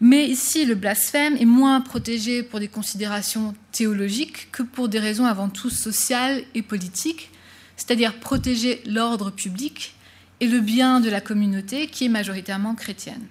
Mais 0.00 0.26
ici, 0.26 0.64
le 0.64 0.74
blasphème 0.74 1.36
est 1.36 1.44
moins 1.44 1.80
protégé 1.80 2.42
pour 2.42 2.58
des 2.58 2.68
considérations 2.68 3.54
théologiques 3.70 4.50
que 4.50 4.64
pour 4.64 4.88
des 4.88 4.98
raisons 4.98 5.26
avant 5.26 5.48
tout 5.48 5.70
sociales 5.70 6.42
et 6.54 6.62
politiques, 6.62 7.30
c'est-à-dire 7.76 8.18
protéger 8.18 8.82
l'ordre 8.84 9.30
public 9.30 9.94
et 10.40 10.48
le 10.48 10.58
bien 10.58 10.98
de 10.98 11.08
la 11.08 11.20
communauté 11.20 11.86
qui 11.86 12.06
est 12.06 12.08
majoritairement 12.08 12.74
chrétienne. 12.74 13.24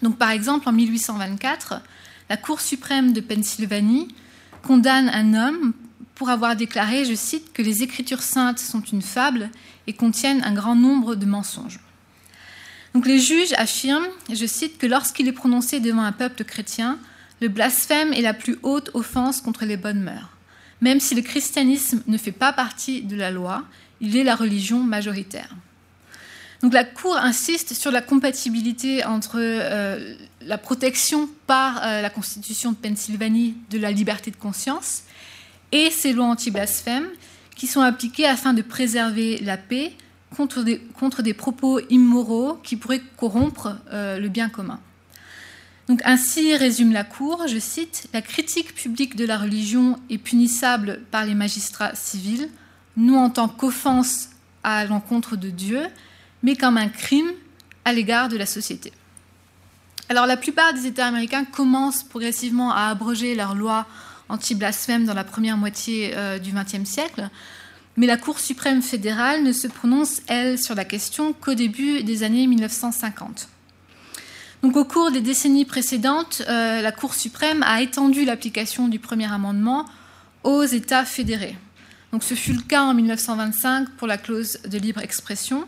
Donc, 0.00 0.16
par 0.16 0.30
exemple, 0.30 0.66
en 0.68 0.72
1824, 0.72 1.82
la 2.30 2.36
Cour 2.38 2.62
suprême 2.62 3.12
de 3.12 3.20
Pennsylvanie 3.20 4.08
condamne 4.62 5.10
un 5.10 5.34
homme 5.34 5.74
pour 6.22 6.30
avoir 6.30 6.54
déclaré, 6.54 7.04
je 7.04 7.16
cite, 7.16 7.52
que 7.52 7.62
les 7.62 7.82
Écritures 7.82 8.22
saintes 8.22 8.60
sont 8.60 8.80
une 8.80 9.02
fable 9.02 9.50
et 9.88 9.92
contiennent 9.92 10.40
un 10.44 10.54
grand 10.54 10.76
nombre 10.76 11.16
de 11.16 11.26
mensonges. 11.26 11.80
Donc 12.94 13.08
les 13.08 13.18
juges 13.18 13.52
affirment, 13.54 14.06
je 14.32 14.46
cite, 14.46 14.78
que 14.78 14.86
lorsqu'il 14.86 15.26
est 15.26 15.32
prononcé 15.32 15.80
devant 15.80 16.04
un 16.04 16.12
peuple 16.12 16.44
chrétien, 16.44 17.00
le 17.40 17.48
blasphème 17.48 18.12
est 18.12 18.20
la 18.20 18.34
plus 18.34 18.56
haute 18.62 18.90
offense 18.94 19.40
contre 19.40 19.64
les 19.64 19.76
bonnes 19.76 20.00
mœurs. 20.00 20.30
Même 20.80 21.00
si 21.00 21.16
le 21.16 21.22
christianisme 21.22 22.04
ne 22.06 22.16
fait 22.16 22.30
pas 22.30 22.52
partie 22.52 23.02
de 23.02 23.16
la 23.16 23.32
loi, 23.32 23.64
il 24.00 24.16
est 24.16 24.22
la 24.22 24.36
religion 24.36 24.78
majoritaire. 24.78 25.56
Donc 26.62 26.72
la 26.72 26.84
Cour 26.84 27.16
insiste 27.16 27.74
sur 27.74 27.90
la 27.90 28.00
compatibilité 28.00 29.04
entre 29.04 29.40
euh, 29.40 30.14
la 30.40 30.56
protection 30.56 31.28
par 31.48 31.82
euh, 31.82 32.00
la 32.00 32.10
Constitution 32.10 32.70
de 32.70 32.76
Pennsylvanie 32.76 33.56
de 33.70 33.78
la 33.80 33.90
liberté 33.90 34.30
de 34.30 34.36
conscience 34.36 35.02
et 35.72 35.90
ces 35.90 36.12
lois 36.12 36.26
anti-blasphème 36.26 37.08
qui 37.56 37.66
sont 37.66 37.80
appliquées 37.80 38.26
afin 38.26 38.54
de 38.54 38.62
préserver 38.62 39.38
la 39.38 39.56
paix 39.56 39.92
contre 40.36 40.62
des, 40.62 41.34
propos 41.34 41.80
immoraux 41.90 42.58
qui 42.62 42.76
pourraient 42.76 43.02
corrompre 43.16 43.76
euh, 43.92 44.18
le 44.18 44.28
bien 44.28 44.48
commun. 44.48 44.80
Donc 45.88 46.00
ainsi 46.04 46.56
résume 46.56 46.92
la 46.92 47.04
Cour, 47.04 47.46
je 47.48 47.58
cite, 47.58 48.08
La 48.12 48.22
critique 48.22 48.74
publique 48.74 49.16
de 49.16 49.26
la 49.26 49.36
religion 49.36 49.98
est 50.08 50.18
punissable 50.18 51.00
par 51.10 51.26
les 51.26 51.34
magistrats 51.34 51.94
civils, 51.94 52.48
non 52.96 53.18
en 53.18 53.30
tant 53.30 53.48
qu'offense 53.48 54.30
à 54.62 54.84
l'encontre 54.84 55.36
de 55.36 55.50
Dieu, 55.50 55.82
mais 56.42 56.56
comme 56.56 56.78
un 56.78 56.88
crime 56.88 57.30
à 57.84 57.92
l'égard 57.92 58.28
de 58.28 58.36
la 58.36 58.46
société. 58.46 58.92
Alors 60.08 60.26
la 60.26 60.36
plupart 60.36 60.72
des 60.74 60.86
États 60.86 61.06
américains 61.06 61.44
commencent 61.44 62.04
progressivement 62.04 62.72
à 62.72 62.86
abroger 62.86 63.34
leurs 63.34 63.54
lois 63.54 63.86
anti-blasphème 64.32 65.04
dans 65.04 65.14
la 65.14 65.24
première 65.24 65.56
moitié 65.56 66.12
euh, 66.16 66.38
du 66.38 66.52
XXe 66.52 66.88
siècle, 66.88 67.28
mais 67.96 68.06
la 68.06 68.16
Cour 68.16 68.38
suprême 68.38 68.80
fédérale 68.80 69.42
ne 69.42 69.52
se 69.52 69.68
prononce, 69.68 70.22
elle, 70.26 70.58
sur 70.58 70.74
la 70.74 70.84
question 70.84 71.34
qu'au 71.34 71.54
début 71.54 72.02
des 72.02 72.22
années 72.22 72.46
1950. 72.46 73.48
Donc, 74.62 74.76
au 74.76 74.84
cours 74.84 75.10
des 75.10 75.20
décennies 75.20 75.64
précédentes, 75.64 76.42
euh, 76.48 76.80
la 76.80 76.92
Cour 76.92 77.14
suprême 77.14 77.62
a 77.64 77.82
étendu 77.82 78.24
l'application 78.24 78.88
du 78.88 78.98
premier 78.98 79.30
amendement 79.30 79.84
aux 80.44 80.62
États 80.64 81.04
fédérés. 81.04 81.56
Donc, 82.12 82.22
ce 82.22 82.34
fut 82.34 82.52
le 82.52 82.62
cas 82.62 82.82
en 82.82 82.94
1925 82.94 83.90
pour 83.96 84.06
la 84.06 84.16
clause 84.16 84.58
de 84.66 84.78
libre 84.78 85.00
expression 85.00 85.66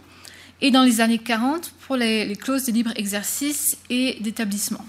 et 0.61 0.71
dans 0.71 0.83
les 0.83 1.01
années 1.01 1.19
40 1.19 1.73
pour 1.87 1.97
les, 1.97 2.25
les 2.25 2.37
clauses 2.37 2.65
de 2.65 2.73
libre 2.73 2.93
exercice 2.97 3.77
et 3.91 4.19
d'établissement. 4.21 4.85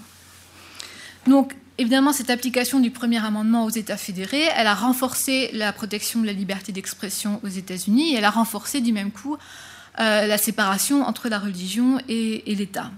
Donc, 1.26 1.54
évidemment, 1.78 2.12
cette 2.12 2.30
application 2.30 2.80
du 2.80 2.90
premier 2.90 3.24
amendement 3.24 3.64
aux 3.64 3.70
États 3.70 3.96
fédérés, 3.96 4.48
elle 4.56 4.66
a 4.66 4.74
renforcé 4.74 5.50
la 5.52 5.72
protection 5.72 6.20
de 6.20 6.26
la 6.26 6.32
liberté 6.32 6.72
d'expression 6.72 7.40
aux 7.42 7.48
États-Unis 7.48 8.14
et 8.14 8.16
elle 8.16 8.24
a 8.24 8.30
renforcé 8.30 8.80
du 8.80 8.92
même 8.92 9.10
coup 9.10 9.36
euh, 9.98 10.26
la 10.26 10.38
séparation 10.38 11.02
entre 11.02 11.28
la 11.28 11.38
religion 11.38 11.98
et, 12.08 12.42
l'État 12.46 12.90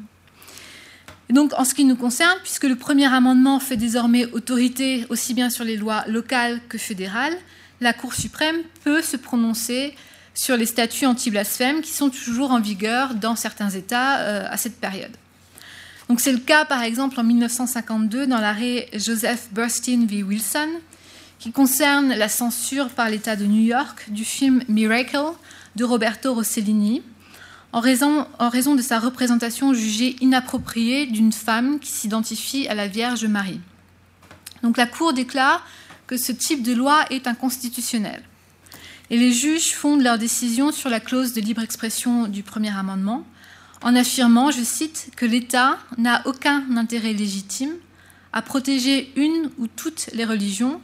donc, 1.30 1.52
en 1.58 1.66
ce 1.66 1.74
qui 1.74 1.84
nous 1.84 1.94
concerne, 1.94 2.38
puisque 2.42 2.64
le 2.64 2.74
premier 2.74 3.04
amendement 3.04 3.60
fait 3.60 3.76
désormais 3.76 4.24
autorité 4.32 5.04
aussi 5.10 5.34
bien 5.34 5.50
sur 5.50 5.62
les 5.62 5.76
lois 5.76 6.02
locales 6.06 6.58
que 6.70 6.78
fédérales, 6.78 7.36
la 7.82 7.92
Cour 7.92 8.14
suprême 8.14 8.56
peut 8.82 9.02
se 9.02 9.18
prononcer 9.18 9.94
sur 10.32 10.56
les 10.56 10.64
statuts 10.64 11.04
anti-blasphème 11.04 11.82
qui 11.82 11.90
sont 11.90 12.08
toujours 12.08 12.50
en 12.50 12.60
vigueur 12.60 13.14
dans 13.14 13.36
certains 13.36 13.68
États 13.68 14.20
euh, 14.20 14.48
à 14.48 14.56
cette 14.56 14.80
période. 14.80 15.14
Donc 16.08 16.20
c'est 16.20 16.32
le 16.32 16.38
cas 16.38 16.64
par 16.64 16.82
exemple 16.82 17.20
en 17.20 17.24
1952 17.24 18.26
dans 18.26 18.40
l'arrêt 18.40 18.88
Joseph 18.94 19.48
Burstein 19.52 20.06
v. 20.06 20.22
Wilson 20.22 20.68
qui 21.38 21.52
concerne 21.52 22.14
la 22.14 22.28
censure 22.28 22.88
par 22.88 23.10
l'État 23.10 23.36
de 23.36 23.44
New 23.44 23.62
York 23.62 24.10
du 24.10 24.24
film 24.24 24.62
Miracle 24.68 25.32
de 25.76 25.84
Roberto 25.84 26.34
Rossellini 26.34 27.02
en 27.72 27.80
raison, 27.80 28.26
en 28.38 28.48
raison 28.48 28.74
de 28.74 28.82
sa 28.82 28.98
représentation 28.98 29.74
jugée 29.74 30.16
inappropriée 30.20 31.06
d'une 31.06 31.32
femme 31.32 31.78
qui 31.78 31.92
s'identifie 31.92 32.66
à 32.68 32.74
la 32.74 32.88
Vierge 32.88 33.26
Marie. 33.26 33.60
Donc 34.62 34.78
la 34.78 34.86
Cour 34.86 35.12
déclare 35.12 35.66
que 36.06 36.16
ce 36.16 36.32
type 36.32 36.62
de 36.62 36.72
loi 36.72 37.04
est 37.10 37.26
inconstitutionnel. 37.26 38.22
Et 39.10 39.18
les 39.18 39.32
juges 39.32 39.74
fondent 39.74 40.02
leur 40.02 40.18
décision 40.18 40.72
sur 40.72 40.88
la 40.88 41.00
clause 41.00 41.34
de 41.34 41.40
libre 41.40 41.62
expression 41.62 42.26
du 42.26 42.42
premier 42.42 42.74
amendement, 42.74 43.24
en 43.82 43.94
affirmant, 43.94 44.50
je 44.50 44.62
cite, 44.62 45.10
que 45.16 45.26
l'État 45.26 45.78
n'a 45.96 46.22
aucun 46.26 46.64
intérêt 46.76 47.12
légitime 47.12 47.74
à 48.32 48.42
protéger 48.42 49.12
une 49.16 49.50
ou 49.58 49.66
toutes 49.66 50.10
les 50.12 50.24
religions 50.24 50.80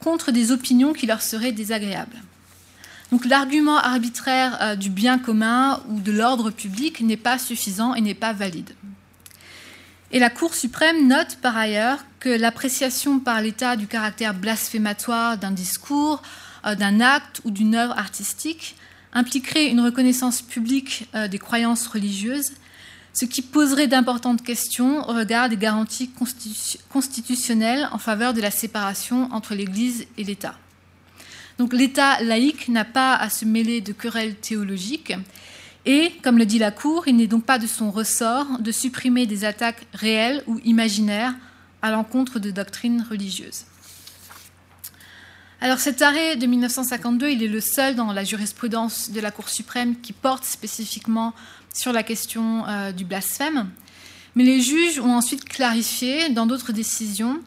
contre 0.00 0.32
des 0.32 0.52
opinions 0.52 0.92
qui 0.92 1.06
leur 1.06 1.22
seraient 1.22 1.52
désagréables. 1.52 2.22
Donc 3.10 3.24
l'argument 3.26 3.76
arbitraire 3.76 4.58
euh, 4.60 4.76
du 4.76 4.90
bien 4.90 5.18
commun 5.18 5.82
ou 5.88 6.00
de 6.00 6.12
l'ordre 6.12 6.50
public 6.50 7.00
n'est 7.00 7.16
pas 7.16 7.38
suffisant 7.38 7.94
et 7.94 8.00
n'est 8.00 8.14
pas 8.14 8.32
valide. 8.32 8.74
Et 10.10 10.18
la 10.18 10.30
Cour 10.30 10.54
suprême 10.54 11.06
note 11.06 11.38
par 11.40 11.56
ailleurs 11.56 12.04
que 12.20 12.28
l'appréciation 12.28 13.20
par 13.20 13.40
l'État 13.40 13.76
du 13.76 13.86
caractère 13.86 14.34
blasphématoire 14.34 15.38
d'un 15.38 15.50
discours, 15.50 16.22
euh, 16.66 16.74
d'un 16.74 17.00
acte 17.00 17.40
ou 17.44 17.50
d'une 17.50 17.74
œuvre 17.74 17.96
artistique 17.98 18.76
impliquerait 19.14 19.68
une 19.70 19.80
reconnaissance 19.80 20.42
publique 20.42 21.08
euh, 21.14 21.28
des 21.28 21.38
croyances 21.38 21.86
religieuses, 21.86 22.52
ce 23.12 23.24
qui 23.24 23.42
poserait 23.42 23.86
d'importantes 23.86 24.42
questions 24.42 25.08
au 25.08 25.12
regard 25.12 25.48
des 25.48 25.56
garanties 25.56 26.10
constitutionnelles 26.90 27.88
en 27.92 27.98
faveur 27.98 28.34
de 28.34 28.40
la 28.40 28.50
séparation 28.50 29.32
entre 29.32 29.54
l'Église 29.54 30.06
et 30.18 30.24
l'État. 30.24 30.56
Donc 31.58 31.72
l'État 31.72 32.20
laïque 32.22 32.68
n'a 32.68 32.84
pas 32.84 33.14
à 33.14 33.30
se 33.30 33.44
mêler 33.44 33.80
de 33.80 33.92
querelles 33.92 34.34
théologiques 34.34 35.14
et, 35.86 36.12
comme 36.22 36.38
le 36.38 36.46
dit 36.46 36.58
la 36.58 36.70
Cour, 36.70 37.06
il 37.06 37.16
n'est 37.16 37.26
donc 37.26 37.44
pas 37.44 37.58
de 37.58 37.66
son 37.66 37.90
ressort 37.90 38.58
de 38.58 38.72
supprimer 38.72 39.26
des 39.26 39.44
attaques 39.44 39.86
réelles 39.92 40.42
ou 40.46 40.58
imaginaires 40.64 41.34
à 41.82 41.90
l'encontre 41.90 42.38
de 42.38 42.50
doctrines 42.50 43.06
religieuses. 43.08 43.64
Alors 45.64 45.78
cet 45.78 46.02
arrêt 46.02 46.36
de 46.36 46.44
1952, 46.44 47.30
il 47.30 47.42
est 47.42 47.48
le 47.48 47.62
seul 47.62 47.94
dans 47.94 48.12
la 48.12 48.22
jurisprudence 48.22 49.10
de 49.10 49.18
la 49.18 49.30
Cour 49.30 49.48
suprême 49.48 49.98
qui 49.98 50.12
porte 50.12 50.44
spécifiquement 50.44 51.32
sur 51.72 51.90
la 51.90 52.02
question 52.02 52.68
euh, 52.68 52.92
du 52.92 53.06
blasphème. 53.06 53.70
Mais 54.34 54.44
les 54.44 54.60
juges 54.60 55.00
ont 55.00 55.14
ensuite 55.14 55.46
clarifié 55.46 56.28
dans 56.28 56.44
d'autres 56.44 56.72
décisions 56.72 57.40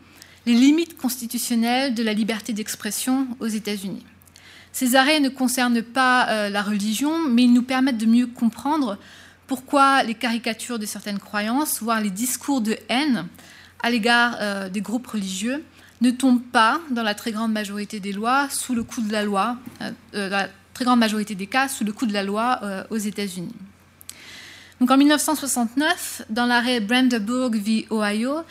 les 0.48 0.56
limites 0.56 0.98
constitutionnelles 0.98 1.94
de 1.94 2.02
la 2.02 2.14
liberté 2.14 2.54
d'expression 2.54 3.28
aux 3.40 3.46
États-Unis. 3.46 4.04
Ces 4.72 4.96
arrêts 4.96 5.20
ne 5.20 5.30
concernent 5.30 5.84
pas 5.84 6.28
euh, 6.28 6.50
la 6.50 6.64
religion, 6.64 7.20
mais 7.30 7.44
ils 7.44 7.54
nous 7.54 7.62
permettent 7.62 8.00
de 8.00 8.08
mieux 8.08 8.26
comprendre 8.26 8.98
pourquoi 9.46 10.02
les 10.02 10.16
caricatures 10.16 10.80
de 10.80 10.88
certaines 10.88 11.20
croyances, 11.20 11.84
voire 11.84 12.02
les 12.02 12.10
discours 12.10 12.62
de 12.62 12.78
haine 12.90 13.28
à 13.84 13.92
l'égard 13.92 14.38
euh, 14.42 14.70
des 14.70 14.82
groupes 14.82 15.06
religieux, 15.06 15.64
ne 16.02 16.12
tombent 16.12 16.44
pas, 16.44 16.80
dans 16.92 17.04
la 17.04 17.16
très 17.16 17.32
grande 17.32 17.52
majorité 17.52 18.00
des 18.00 18.12
lois, 18.12 18.48
sous 18.50 18.76
le 18.76 18.84
coup 18.84 19.02
de 19.02 19.12
la 19.12 19.24
loi, 19.24 19.58
euh, 19.82 20.30
la 20.30 20.48
très 20.74 20.86
grande 20.86 21.00
majorité 21.00 21.36
des 21.36 21.48
cas, 21.48 21.68
sous 21.68 21.84
le 21.84 21.92
coup 21.92 22.06
de 22.06 22.14
la 22.14 22.24
loi 22.24 22.62
aux 22.92 22.98
États-Unis. 22.98 23.56
Donc 24.80 24.92
en 24.92 24.98
1969, 24.98 26.24
dans 26.30 26.46
l'arrêt 26.46 26.80
Brandenburg 26.80 27.56
v. 27.56 27.88
Ohio, 27.90 28.44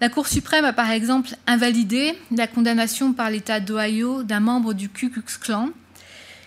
la 0.00 0.08
Cour 0.08 0.28
suprême 0.28 0.64
a 0.64 0.72
par 0.72 0.90
exemple 0.90 1.30
invalidé 1.46 2.18
la 2.34 2.46
condamnation 2.46 3.12
par 3.12 3.30
l'État 3.30 3.60
d'Ohio 3.60 4.22
d'un 4.22 4.40
membre 4.40 4.72
du 4.74 4.88
Ku 4.88 5.10
Klux 5.10 5.38
Klan 5.40 5.70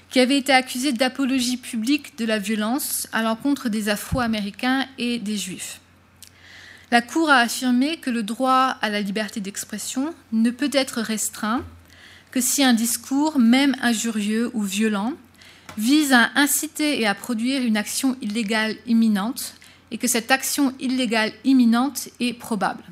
qui 0.09 0.19
avait 0.19 0.37
été 0.37 0.51
accusé 0.51 0.91
d'apologie 0.91 1.57
publique 1.57 2.17
de 2.17 2.25
la 2.25 2.37
violence 2.37 3.07
à 3.11 3.23
l'encontre 3.23 3.69
des 3.69 3.89
Afro-Américains 3.89 4.85
et 4.99 5.17
des 5.17 5.37
Juifs. 5.37 5.81
La 6.93 7.01
Cour 7.01 7.31
a 7.31 7.37
affirmé 7.37 7.97
que 7.97 8.11
le 8.11 8.21
droit 8.21 8.77
à 8.79 8.87
la 8.91 9.01
liberté 9.01 9.39
d'expression 9.39 10.13
ne 10.31 10.51
peut 10.51 10.69
être 10.71 11.01
restreint 11.01 11.65
que 12.29 12.39
si 12.39 12.63
un 12.63 12.75
discours, 12.75 13.39
même 13.39 13.75
injurieux 13.81 14.51
ou 14.53 14.61
violent, 14.61 15.13
vise 15.75 16.13
à 16.13 16.29
inciter 16.35 17.01
et 17.01 17.07
à 17.07 17.15
produire 17.15 17.63
une 17.63 17.77
action 17.77 18.15
illégale 18.21 18.75
imminente 18.85 19.55
et 19.89 19.97
que 19.97 20.07
cette 20.07 20.29
action 20.29 20.75
illégale 20.79 21.31
imminente 21.43 22.09
est 22.19 22.33
probable. 22.33 22.83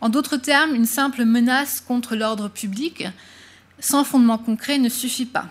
En 0.00 0.08
d'autres 0.08 0.36
termes, 0.36 0.76
une 0.76 0.86
simple 0.86 1.24
menace 1.24 1.80
contre 1.80 2.14
l'ordre 2.14 2.46
public 2.46 3.08
sans 3.80 4.04
fondement 4.04 4.38
concret 4.38 4.78
ne 4.78 4.88
suffit 4.88 5.26
pas. 5.26 5.48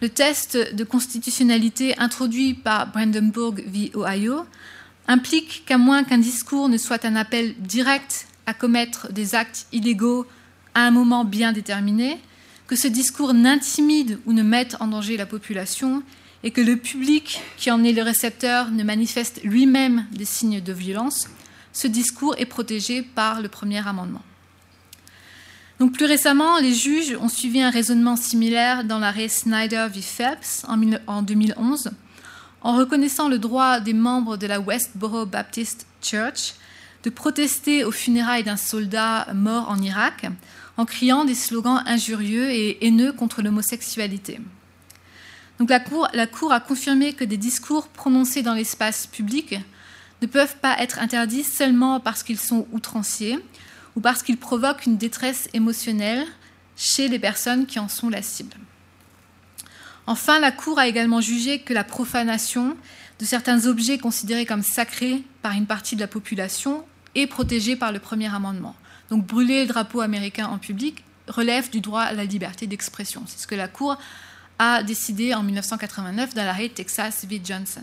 Le 0.00 0.08
test 0.08 0.56
de 0.56 0.84
constitutionnalité 0.84 1.94
introduit 1.98 2.54
par 2.54 2.90
Brandenburg 2.90 3.62
v. 3.66 3.92
Ohio 3.94 4.46
implique 5.08 5.64
qu'à 5.66 5.78
moins 5.78 6.04
qu'un 6.04 6.18
discours 6.18 6.68
ne 6.68 6.78
soit 6.78 7.04
un 7.04 7.16
appel 7.16 7.54
direct 7.58 8.26
à 8.46 8.54
commettre 8.54 9.12
des 9.12 9.34
actes 9.34 9.66
illégaux 9.72 10.26
à 10.74 10.82
un 10.82 10.90
moment 10.90 11.24
bien 11.24 11.52
déterminé, 11.52 12.20
que 12.66 12.76
ce 12.76 12.88
discours 12.88 13.34
n'intimide 13.34 14.18
ou 14.26 14.32
ne 14.32 14.42
mette 14.42 14.76
en 14.80 14.88
danger 14.88 15.16
la 15.16 15.26
population 15.26 16.02
et 16.42 16.50
que 16.50 16.60
le 16.60 16.76
public 16.76 17.40
qui 17.56 17.70
en 17.70 17.84
est 17.84 17.92
le 17.92 18.02
récepteur 18.02 18.70
ne 18.70 18.82
manifeste 18.82 19.40
lui-même 19.44 20.06
des 20.12 20.24
signes 20.24 20.60
de 20.60 20.72
violence, 20.72 21.28
ce 21.72 21.86
discours 21.86 22.34
est 22.38 22.46
protégé 22.46 23.02
par 23.02 23.40
le 23.40 23.48
premier 23.48 23.86
amendement. 23.86 24.22
Donc 25.80 25.92
plus 25.92 26.06
récemment, 26.06 26.58
les 26.58 26.72
juges 26.72 27.16
ont 27.20 27.28
suivi 27.28 27.60
un 27.60 27.70
raisonnement 27.70 28.16
similaire 28.16 28.84
dans 28.84 28.98
l'arrêt 28.98 29.28
Snyder 29.28 29.88
v. 29.92 30.00
Phelps 30.00 30.64
en 31.06 31.22
2011, 31.22 31.90
en 32.64 32.76
reconnaissant 32.76 33.28
le 33.28 33.38
droit 33.38 33.78
des 33.78 33.92
membres 33.92 34.38
de 34.38 34.46
la 34.46 34.58
Westboro 34.58 35.26
Baptist 35.26 35.86
Church 36.02 36.54
de 37.02 37.10
protester 37.10 37.84
aux 37.84 37.92
funérailles 37.92 38.42
d'un 38.42 38.56
soldat 38.56 39.28
mort 39.34 39.68
en 39.68 39.80
Irak 39.80 40.26
en 40.78 40.86
criant 40.86 41.26
des 41.26 41.34
slogans 41.34 41.82
injurieux 41.86 42.50
et 42.50 42.84
haineux 42.86 43.12
contre 43.12 43.42
l'homosexualité. 43.42 44.40
Donc 45.58 45.68
la 45.68 45.78
cour, 45.78 46.08
la 46.14 46.26
cour 46.26 46.52
a 46.52 46.60
confirmé 46.60 47.12
que 47.12 47.22
des 47.22 47.36
discours 47.36 47.88
prononcés 47.88 48.42
dans 48.42 48.54
l'espace 48.54 49.06
public 49.06 49.56
ne 50.22 50.26
peuvent 50.26 50.56
pas 50.56 50.76
être 50.80 50.98
interdits 50.98 51.44
seulement 51.44 52.00
parce 52.00 52.22
qu'ils 52.22 52.40
sont 52.40 52.66
outranciers 52.72 53.38
ou 53.94 54.00
parce 54.00 54.22
qu'ils 54.22 54.38
provoquent 54.38 54.86
une 54.86 54.96
détresse 54.96 55.48
émotionnelle 55.52 56.26
chez 56.76 57.08
les 57.08 57.18
personnes 57.18 57.66
qui 57.66 57.78
en 57.78 57.88
sont 57.88 58.08
la 58.08 58.22
cible. 58.22 58.56
Enfin, 60.06 60.38
la 60.38 60.52
Cour 60.52 60.78
a 60.78 60.86
également 60.86 61.20
jugé 61.20 61.60
que 61.60 61.72
la 61.72 61.84
profanation 61.84 62.76
de 63.18 63.24
certains 63.24 63.66
objets 63.66 63.98
considérés 63.98 64.46
comme 64.46 64.62
sacrés 64.62 65.22
par 65.42 65.52
une 65.52 65.66
partie 65.66 65.96
de 65.96 66.00
la 66.00 66.08
population 66.08 66.84
est 67.14 67.26
protégée 67.26 67.76
par 67.76 67.92
le 67.92 68.00
premier 68.00 68.32
amendement. 68.34 68.74
Donc 69.10 69.26
brûler 69.26 69.62
le 69.62 69.68
drapeau 69.68 70.00
américain 70.00 70.46
en 70.46 70.58
public 70.58 71.04
relève 71.28 71.70
du 71.70 71.80
droit 71.80 72.02
à 72.02 72.12
la 72.12 72.24
liberté 72.24 72.66
d'expression. 72.66 73.22
C'est 73.26 73.40
ce 73.40 73.46
que 73.46 73.54
la 73.54 73.68
Cour 73.68 73.96
a 74.58 74.82
décidé 74.82 75.34
en 75.34 75.42
1989 75.42 76.34
dans 76.34 76.44
l'arrêt 76.44 76.68
Texas 76.68 77.24
v. 77.28 77.40
Johnson. 77.44 77.82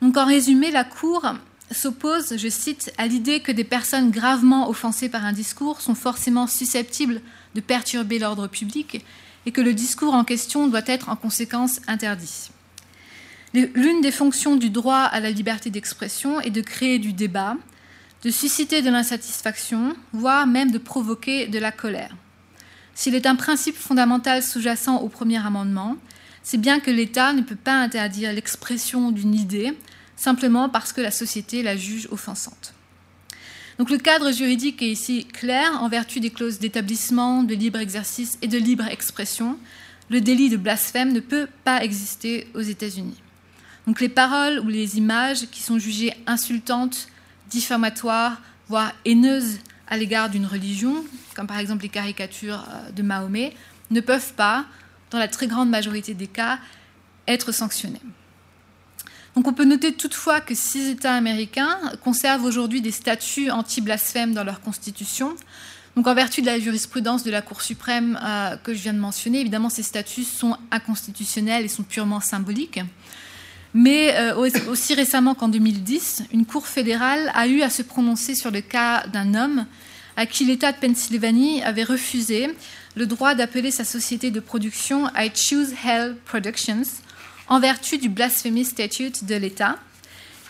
Donc 0.00 0.16
en 0.16 0.26
résumé, 0.26 0.70
la 0.70 0.84
Cour 0.84 1.24
s'oppose, 1.70 2.36
je 2.36 2.48
cite, 2.48 2.92
à 2.98 3.06
l'idée 3.06 3.40
que 3.40 3.52
des 3.52 3.64
personnes 3.64 4.10
gravement 4.10 4.68
offensées 4.68 5.08
par 5.08 5.24
un 5.24 5.32
discours 5.32 5.80
sont 5.80 5.94
forcément 5.94 6.46
susceptibles 6.46 7.20
de 7.54 7.60
perturber 7.60 8.18
l'ordre 8.18 8.46
public 8.46 9.04
et 9.46 9.52
que 9.52 9.60
le 9.60 9.74
discours 9.74 10.14
en 10.14 10.24
question 10.24 10.68
doit 10.68 10.82
être 10.86 11.08
en 11.08 11.16
conséquence 11.16 11.80
interdit. 11.86 12.50
L'une 13.54 14.00
des 14.00 14.12
fonctions 14.12 14.56
du 14.56 14.70
droit 14.70 15.02
à 15.02 15.20
la 15.20 15.30
liberté 15.30 15.68
d'expression 15.68 16.40
est 16.40 16.50
de 16.50 16.62
créer 16.62 16.98
du 16.98 17.12
débat, 17.12 17.56
de 18.22 18.30
susciter 18.30 18.80
de 18.80 18.90
l'insatisfaction, 18.90 19.94
voire 20.12 20.46
même 20.46 20.70
de 20.70 20.78
provoquer 20.78 21.48
de 21.48 21.58
la 21.58 21.72
colère. 21.72 22.16
S'il 22.94 23.14
est 23.14 23.26
un 23.26 23.36
principe 23.36 23.76
fondamental 23.76 24.42
sous-jacent 24.42 24.98
au 24.98 25.08
premier 25.08 25.44
amendement, 25.44 25.96
c'est 26.42 26.58
bien 26.58 26.80
que 26.80 26.90
l'État 26.90 27.32
ne 27.32 27.42
peut 27.42 27.56
pas 27.56 27.74
interdire 27.74 28.32
l'expression 28.32 29.10
d'une 29.10 29.34
idée 29.34 29.76
simplement 30.16 30.68
parce 30.68 30.92
que 30.92 31.00
la 31.00 31.10
société 31.10 31.62
la 31.62 31.76
juge 31.76 32.08
offensante. 32.10 32.74
Donc 33.78 33.90
le 33.90 33.98
cadre 33.98 34.32
juridique 34.32 34.82
est 34.82 34.90
ici 34.90 35.24
clair 35.24 35.82
en 35.82 35.88
vertu 35.88 36.20
des 36.20 36.30
clauses 36.30 36.58
d'établissement, 36.58 37.42
de 37.42 37.54
libre 37.54 37.78
exercice 37.78 38.38
et 38.42 38.48
de 38.48 38.58
libre 38.58 38.86
expression. 38.86 39.58
Le 40.10 40.20
délit 40.20 40.50
de 40.50 40.56
blasphème 40.56 41.12
ne 41.12 41.20
peut 41.20 41.48
pas 41.64 41.82
exister 41.82 42.48
aux 42.54 42.60
États-Unis. 42.60 43.16
Donc 43.86 44.00
les 44.00 44.08
paroles 44.08 44.60
ou 44.60 44.68
les 44.68 44.98
images 44.98 45.46
qui 45.50 45.62
sont 45.62 45.78
jugées 45.78 46.12
insultantes, 46.26 47.08
diffamatoires, 47.50 48.40
voire 48.68 48.92
haineuses 49.04 49.58
à 49.88 49.96
l'égard 49.96 50.30
d'une 50.30 50.46
religion, 50.46 51.04
comme 51.34 51.46
par 51.46 51.58
exemple 51.58 51.82
les 51.82 51.88
caricatures 51.88 52.64
euh, 52.68 52.90
de 52.90 53.02
Mahomet, 53.02 53.54
ne 53.90 54.00
peuvent 54.00 54.32
pas, 54.34 54.64
dans 55.10 55.18
la 55.18 55.28
très 55.28 55.46
grande 55.46 55.68
majorité 55.68 56.14
des 56.14 56.26
cas, 56.26 56.58
être 57.26 57.52
sanctionnés. 57.52 58.00
Donc 59.34 59.48
on 59.48 59.52
peut 59.52 59.64
noter 59.64 59.92
toutefois 59.92 60.40
que 60.40 60.54
six 60.54 60.90
États 60.90 61.14
américains 61.14 61.78
conservent 62.04 62.44
aujourd'hui 62.44 62.82
des 62.82 62.90
statuts 62.90 63.50
anti-blasphème 63.50 64.34
dans 64.34 64.44
leur 64.44 64.60
constitution. 64.60 65.34
Donc 65.96 66.06
en 66.06 66.14
vertu 66.14 66.40
de 66.40 66.46
la 66.46 66.58
jurisprudence 66.58 67.22
de 67.24 67.30
la 67.30 67.42
Cour 67.42 67.62
suprême 67.62 68.18
euh, 68.22 68.56
que 68.56 68.74
je 68.74 68.82
viens 68.82 68.94
de 68.94 68.98
mentionner, 68.98 69.40
évidemment 69.40 69.70
ces 69.70 69.82
statuts 69.82 70.24
sont 70.24 70.56
inconstitutionnels 70.70 71.64
et 71.64 71.68
sont 71.68 71.82
purement 71.82 72.20
symboliques. 72.20 72.80
Mais 73.74 74.14
euh, 74.16 74.36
aussi 74.36 74.94
récemment 74.94 75.34
qu'en 75.34 75.48
2010, 75.48 76.24
une 76.32 76.44
Cour 76.44 76.66
fédérale 76.66 77.30
a 77.34 77.46
eu 77.46 77.62
à 77.62 77.70
se 77.70 77.82
prononcer 77.82 78.34
sur 78.34 78.50
le 78.50 78.60
cas 78.60 79.06
d'un 79.06 79.34
homme 79.34 79.66
à 80.16 80.26
qui 80.26 80.44
l'État 80.44 80.72
de 80.72 80.76
Pennsylvanie 80.76 81.62
avait 81.62 81.84
refusé 81.84 82.48
le 82.96 83.06
droit 83.06 83.34
d'appeler 83.34 83.70
sa 83.70 83.84
société 83.84 84.30
de 84.30 84.40
production 84.40 85.08
I 85.16 85.30
Choose 85.34 85.72
Hell 85.84 86.16
Productions 86.26 86.82
en 87.52 87.60
vertu 87.60 87.98
du 87.98 88.08
Blasphemy 88.08 88.64
Statute 88.64 89.26
de 89.26 89.34
l'État, 89.34 89.76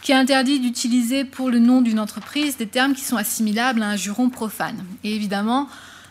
qui 0.03 0.13
interdit 0.13 0.61
d'utiliser 0.61 1.25
pour 1.25 1.51
le 1.51 1.59
nom 1.59 1.83
d'une 1.83 1.99
entreprise 1.99 2.57
des 2.57 2.69
termes 2.69 2.95
qui 2.95 3.03
sont 3.03 3.17
assimilables 3.17 3.83
à 3.83 3.89
un 3.89 3.97
juron 3.97 4.31
profane. 4.31 4.85
Et 5.03 5.13
évidemment, 5.13 5.69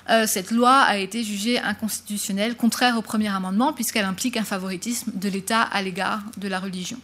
euh, 0.09 0.27
cette 0.27 0.51
loi 0.51 0.79
a 0.79 0.97
été 0.97 1.23
jugée 1.23 1.59
inconstitutionnelle, 1.59 2.57
contraire 2.57 2.97
au 2.97 3.01
premier 3.01 3.29
amendement, 3.29 3.71
puisqu'elle 3.71 4.03
implique 4.03 4.35
un 4.35 4.43
favoritisme 4.43 5.13
de 5.15 5.29
l'État 5.29 5.61
à 5.61 5.81
l'égard 5.81 6.23
de 6.35 6.49
la 6.49 6.59
religion. 6.59 6.99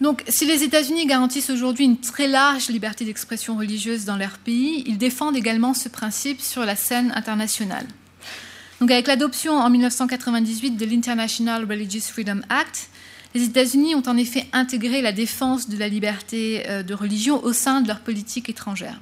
Donc, 0.00 0.22
si 0.28 0.46
les 0.46 0.62
États-Unis 0.62 1.06
garantissent 1.06 1.50
aujourd'hui 1.50 1.86
une 1.86 1.98
très 1.98 2.28
large 2.28 2.68
liberté 2.68 3.04
d'expression 3.04 3.56
religieuse 3.56 4.04
dans 4.04 4.16
leur 4.16 4.38
pays, 4.38 4.84
ils 4.86 4.96
défendent 4.96 5.36
également 5.36 5.74
ce 5.74 5.88
principe 5.88 6.40
sur 6.40 6.64
la 6.64 6.76
scène 6.76 7.12
internationale. 7.16 7.88
Donc, 8.80 8.90
avec 8.92 9.08
l'adoption 9.08 9.54
en 9.54 9.70
1998 9.70 10.76
de 10.76 10.86
l'International 10.86 11.64
Religious 11.64 12.12
Freedom 12.12 12.40
Act, 12.48 12.90
les 13.34 13.42
États-Unis 13.42 13.94
ont 13.94 14.02
en 14.06 14.16
effet 14.16 14.46
intégré 14.52 15.02
la 15.02 15.12
défense 15.12 15.68
de 15.68 15.76
la 15.76 15.88
liberté 15.88 16.62
euh, 16.68 16.82
de 16.82 16.94
religion 16.94 17.42
au 17.42 17.52
sein 17.52 17.80
de 17.80 17.88
leur 17.88 18.00
politique 18.00 18.48
étrangère. 18.48 19.00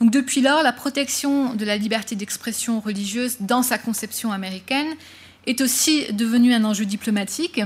Donc, 0.00 0.10
depuis 0.10 0.40
lors, 0.40 0.62
la 0.62 0.72
protection 0.72 1.54
de 1.54 1.64
la 1.64 1.76
liberté 1.76 2.16
d'expression 2.16 2.80
religieuse 2.80 3.36
dans 3.40 3.62
sa 3.62 3.78
conception 3.78 4.32
américaine 4.32 4.88
est 5.46 5.60
aussi 5.60 6.12
devenue 6.12 6.52
un 6.52 6.64
enjeu 6.64 6.84
diplomatique 6.84 7.60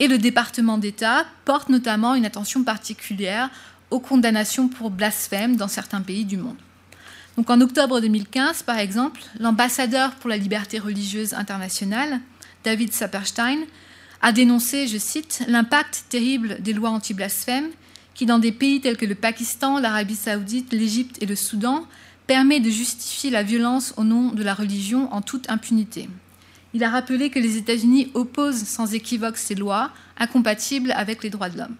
et 0.00 0.08
le 0.08 0.18
département 0.18 0.78
d'État 0.78 1.26
porte 1.44 1.68
notamment 1.68 2.14
une 2.14 2.26
attention 2.26 2.64
particulière 2.64 3.50
aux 3.90 4.00
condamnations 4.00 4.68
pour 4.68 4.90
blasphème 4.90 5.56
dans 5.56 5.68
certains 5.68 6.00
pays 6.00 6.24
du 6.24 6.36
monde. 6.36 6.56
Donc 7.36 7.50
en 7.50 7.60
octobre 7.60 8.00
2015, 8.00 8.62
par 8.62 8.78
exemple, 8.78 9.20
l'ambassadeur 9.38 10.14
pour 10.14 10.30
la 10.30 10.38
liberté 10.38 10.78
religieuse 10.78 11.34
internationale, 11.34 12.20
David 12.64 12.92
Saperstein, 12.92 13.58
a 14.22 14.32
dénoncé, 14.32 14.86
je 14.86 14.96
cite, 14.96 15.44
l'impact 15.46 16.06
terrible 16.08 16.56
des 16.60 16.72
lois 16.72 16.90
anti-blasphème 16.90 17.68
qui, 18.14 18.24
dans 18.24 18.38
des 18.38 18.52
pays 18.52 18.80
tels 18.80 18.96
que 18.96 19.04
le 19.04 19.14
Pakistan, 19.14 19.78
l'Arabie 19.78 20.16
saoudite, 20.16 20.72
l'Égypte 20.72 21.22
et 21.22 21.26
le 21.26 21.36
Soudan, 21.36 21.86
permet 22.26 22.60
de 22.60 22.70
justifier 22.70 23.30
la 23.30 23.42
violence 23.42 23.92
au 23.98 24.04
nom 24.04 24.32
de 24.32 24.42
la 24.42 24.54
religion 24.54 25.12
en 25.12 25.20
toute 25.20 25.50
impunité. 25.50 26.08
Il 26.72 26.82
a 26.82 26.90
rappelé 26.90 27.30
que 27.30 27.38
les 27.38 27.56
États-Unis 27.56 28.10
opposent 28.14 28.64
sans 28.64 28.94
équivoque 28.94 29.36
ces 29.36 29.54
lois 29.54 29.90
incompatibles 30.18 30.92
avec 30.92 31.22
les 31.22 31.30
droits 31.30 31.50
de 31.50 31.58
l'homme. 31.58 31.76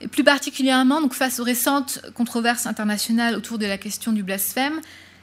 Et 0.00 0.08
plus 0.08 0.24
particulièrement, 0.24 1.08
face 1.10 1.40
aux 1.40 1.44
récentes 1.44 2.00
controverses 2.14 2.66
internationales 2.66 3.36
autour 3.36 3.58
de 3.58 3.66
la 3.66 3.78
question 3.78 4.12
du 4.12 4.22
blasphème, 4.22 4.80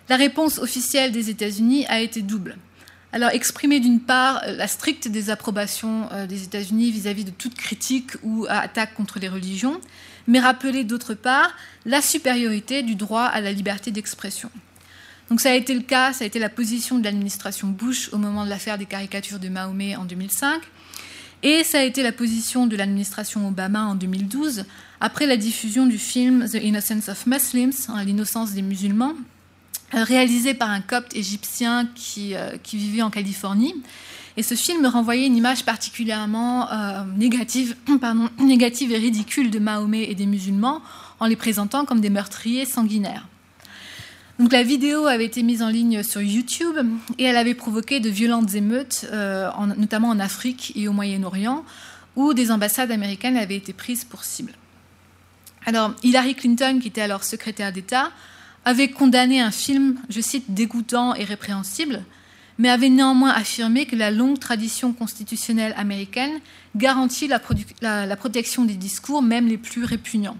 la 0.09 0.15
réponse 0.15 0.59
officielle 0.59 1.11
des 1.11 1.29
États-Unis 1.29 1.85
a 1.87 1.99
été 2.01 2.21
double. 2.21 2.57
Alors, 3.13 3.29
exprimer 3.31 3.81
d'une 3.81 3.99
part 3.99 4.41
la 4.47 4.67
stricte 4.67 5.09
désapprobation 5.09 6.07
euh, 6.13 6.25
des 6.25 6.43
États-Unis 6.43 6.91
vis-à-vis 6.91 7.25
de 7.25 7.31
toute 7.31 7.55
critique 7.55 8.11
ou 8.23 8.45
attaque 8.47 8.93
contre 8.93 9.19
les 9.19 9.27
religions, 9.27 9.81
mais 10.27 10.39
rappeler 10.39 10.85
d'autre 10.85 11.13
part 11.13 11.53
la 11.85 12.01
supériorité 12.01 12.83
du 12.83 12.95
droit 12.95 13.23
à 13.23 13.41
la 13.41 13.51
liberté 13.51 13.91
d'expression. 13.91 14.49
Donc, 15.29 15.41
ça 15.41 15.51
a 15.51 15.55
été 15.55 15.73
le 15.73 15.81
cas, 15.81 16.13
ça 16.13 16.23
a 16.23 16.27
été 16.27 16.39
la 16.39 16.49
position 16.49 16.99
de 16.99 17.03
l'administration 17.03 17.67
Bush 17.67 18.09
au 18.13 18.17
moment 18.17 18.45
de 18.45 18.49
l'affaire 18.49 18.77
des 18.77 18.85
caricatures 18.85 19.39
de 19.39 19.49
Mahomet 19.49 19.97
en 19.97 20.05
2005. 20.05 20.61
Et 21.43 21.63
ça 21.63 21.79
a 21.79 21.83
été 21.83 22.03
la 22.03 22.11
position 22.11 22.67
de 22.67 22.75
l'administration 22.75 23.47
Obama 23.47 23.85
en 23.85 23.95
2012, 23.95 24.65
après 24.99 25.25
la 25.25 25.37
diffusion 25.37 25.87
du 25.87 25.97
film 25.97 26.47
The 26.47 26.55
Innocence 26.61 27.09
of 27.09 27.25
Muslims, 27.25 27.73
hein, 27.87 28.03
l'innocence 28.03 28.51
des 28.51 28.61
musulmans, 28.61 29.13
euh, 29.95 30.03
réalisé 30.03 30.53
par 30.53 30.69
un 30.69 30.81
copte 30.81 31.15
égyptien 31.15 31.89
qui, 31.95 32.35
euh, 32.35 32.57
qui, 32.61 32.77
vivait 32.77 33.01
en 33.01 33.09
Californie. 33.09 33.73
Et 34.37 34.43
ce 34.43 34.53
film 34.53 34.85
renvoyait 34.85 35.25
une 35.25 35.35
image 35.35 35.65
particulièrement 35.65 36.71
euh, 36.71 37.03
négative 37.17 37.75
et 38.91 38.97
ridicule 38.97 39.49
de 39.49 39.59
Mahomet 39.59 40.03
et 40.09 40.15
des 40.15 40.27
musulmans, 40.27 40.81
en 41.19 41.25
les 41.25 41.35
présentant 41.35 41.85
comme 41.85 42.01
des 42.01 42.11
meurtriers 42.11 42.65
sanguinaires. 42.65 43.27
Donc 44.41 44.53
la 44.53 44.63
vidéo 44.63 45.05
avait 45.05 45.25
été 45.25 45.43
mise 45.43 45.61
en 45.61 45.69
ligne 45.69 46.01
sur 46.01 46.19
YouTube 46.19 46.75
et 47.19 47.25
elle 47.25 47.37
avait 47.37 47.53
provoqué 47.53 47.99
de 47.99 48.09
violentes 48.09 48.55
émeutes, 48.55 49.05
euh, 49.13 49.51
notamment 49.77 50.09
en 50.09 50.19
Afrique 50.19 50.73
et 50.75 50.87
au 50.87 50.93
Moyen-Orient, 50.93 51.63
où 52.15 52.33
des 52.33 52.49
ambassades 52.49 52.89
américaines 52.89 53.37
avaient 53.37 53.55
été 53.55 53.71
prises 53.71 54.03
pour 54.03 54.23
cible. 54.23 54.53
Alors 55.67 55.93
Hillary 56.01 56.33
Clinton, 56.33 56.79
qui 56.81 56.87
était 56.87 57.01
alors 57.01 57.23
secrétaire 57.23 57.71
d'État, 57.71 58.09
avait 58.65 58.89
condamné 58.89 59.39
un 59.39 59.51
film, 59.51 59.99
je 60.09 60.21
cite, 60.21 60.51
dégoûtant 60.55 61.13
et 61.13 61.23
répréhensible, 61.23 62.03
mais 62.57 62.69
avait 62.69 62.89
néanmoins 62.89 63.29
affirmé 63.29 63.85
que 63.85 63.95
la 63.95 64.09
longue 64.09 64.39
tradition 64.39 64.91
constitutionnelle 64.91 65.75
américaine 65.77 66.39
garantit 66.75 67.27
la 67.27 68.15
protection 68.15 68.65
des 68.65 68.73
discours, 68.73 69.21
même 69.21 69.47
les 69.47 69.59
plus 69.59 69.83
répugnants. 69.83 70.37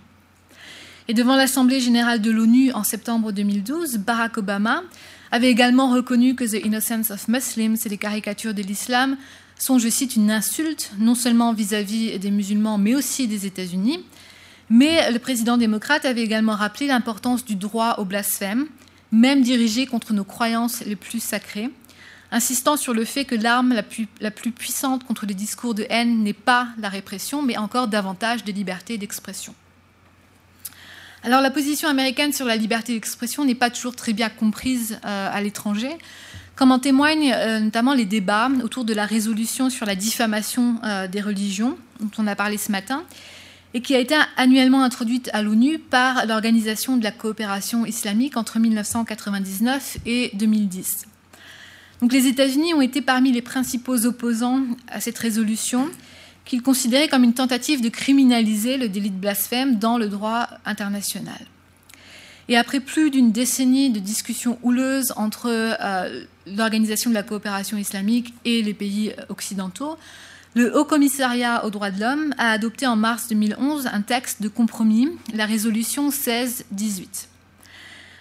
Et 1.07 1.13
devant 1.13 1.35
l'Assemblée 1.35 1.79
générale 1.79 2.21
de 2.21 2.31
l'ONU 2.31 2.71
en 2.73 2.83
septembre 2.83 3.31
2012, 3.31 3.97
Barack 3.97 4.37
Obama 4.37 4.83
avait 5.31 5.49
également 5.49 5.91
reconnu 5.91 6.35
que 6.35 6.43
The 6.43 6.63
Innocence 6.63 7.09
of 7.09 7.27
Muslims 7.27 7.77
et 7.83 7.89
les 7.89 7.97
caricatures 7.97 8.53
de 8.53 8.61
l'islam 8.61 9.17
sont, 9.57 9.79
je 9.79 9.89
cite, 9.89 10.15
une 10.15 10.31
insulte, 10.31 10.91
non 10.99 11.15
seulement 11.15 11.53
vis-à-vis 11.53 12.19
des 12.19 12.31
musulmans, 12.31 12.77
mais 12.77 12.95
aussi 12.95 13.27
des 13.27 13.45
États-Unis. 13.45 14.03
Mais 14.69 15.11
le 15.11 15.19
président 15.19 15.57
démocrate 15.57 16.05
avait 16.05 16.23
également 16.23 16.55
rappelé 16.55 16.87
l'importance 16.87 17.45
du 17.45 17.55
droit 17.55 17.95
au 17.97 18.05
blasphème, 18.05 18.67
même 19.11 19.41
dirigé 19.41 19.85
contre 19.85 20.13
nos 20.13 20.23
croyances 20.23 20.81
les 20.85 20.95
plus 20.95 21.21
sacrées, 21.21 21.69
insistant 22.31 22.77
sur 22.77 22.93
le 22.93 23.05
fait 23.05 23.25
que 23.25 23.35
l'arme 23.35 23.73
la 23.73 23.83
plus, 24.31 24.51
puissante 24.51 25.03
contre 25.03 25.25
les 25.25 25.33
discours 25.33 25.75
de 25.75 25.85
haine 25.89 26.23
n'est 26.23 26.33
pas 26.33 26.69
la 26.79 26.89
répression, 26.89 27.41
mais 27.41 27.57
encore 27.57 27.87
davantage 27.87 28.43
des 28.43 28.53
libertés 28.53 28.97
d'expression. 28.97 29.53
Alors 31.23 31.41
la 31.41 31.51
position 31.51 31.87
américaine 31.87 32.33
sur 32.33 32.47
la 32.47 32.55
liberté 32.55 32.93
d'expression 32.93 33.45
n'est 33.45 33.53
pas 33.53 33.69
toujours 33.69 33.95
très 33.95 34.11
bien 34.11 34.29
comprise 34.29 34.97
euh, 35.05 35.29
à 35.31 35.39
l'étranger, 35.39 35.91
comme 36.55 36.71
en 36.71 36.79
témoignent 36.79 37.31
euh, 37.31 37.59
notamment 37.59 37.93
les 37.93 38.05
débats 38.05 38.49
autour 38.63 38.85
de 38.85 38.93
la 38.95 39.05
résolution 39.05 39.69
sur 39.69 39.85
la 39.85 39.95
diffamation 39.95 40.77
euh, 40.83 41.07
des 41.07 41.21
religions, 41.21 41.77
dont 41.99 42.09
on 42.17 42.25
a 42.25 42.35
parlé 42.35 42.57
ce 42.57 42.71
matin, 42.71 43.03
et 43.75 43.81
qui 43.81 43.93
a 43.93 43.99
été 43.99 44.15
annuellement 44.35 44.83
introduite 44.83 45.29
à 45.31 45.43
l'ONU 45.43 45.77
par 45.77 46.25
l'Organisation 46.25 46.97
de 46.97 47.03
la 47.03 47.11
coopération 47.11 47.85
islamique 47.85 48.35
entre 48.35 48.57
1999 48.57 49.97
et 50.07 50.31
2010. 50.33 51.05
Donc 52.01 52.13
les 52.13 52.25
États-Unis 52.25 52.73
ont 52.73 52.81
été 52.81 52.99
parmi 53.01 53.31
les 53.31 53.43
principaux 53.43 54.07
opposants 54.07 54.63
à 54.87 54.99
cette 54.99 55.19
résolution 55.19 55.87
qu'il 56.45 56.61
considérait 56.61 57.07
comme 57.07 57.23
une 57.23 57.33
tentative 57.33 57.81
de 57.81 57.89
criminaliser 57.89 58.77
le 58.77 58.89
délit 58.89 59.11
de 59.11 59.15
blasphème 59.15 59.77
dans 59.77 59.97
le 59.97 60.07
droit 60.07 60.47
international. 60.65 61.39
Et 62.49 62.57
après 62.57 62.79
plus 62.79 63.11
d'une 63.11 63.31
décennie 63.31 63.91
de 63.91 63.99
discussions 63.99 64.57
houleuses 64.63 65.13
entre 65.15 65.47
euh, 65.49 66.25
l'Organisation 66.47 67.09
de 67.09 67.15
la 67.15 67.23
coopération 67.23 67.77
islamique 67.77 68.33
et 68.43 68.61
les 68.61 68.73
pays 68.73 69.13
occidentaux, 69.29 69.97
le 70.53 70.77
Haut 70.77 70.83
Commissariat 70.83 71.63
aux 71.63 71.69
droits 71.69 71.91
de 71.91 72.01
l'homme 72.01 72.33
a 72.37 72.51
adopté 72.51 72.85
en 72.85 72.97
mars 72.97 73.29
2011 73.29 73.87
un 73.87 74.01
texte 74.01 74.41
de 74.41 74.49
compromis, 74.49 75.07
la 75.33 75.45
résolution 75.45 76.03
1618. 76.03 77.29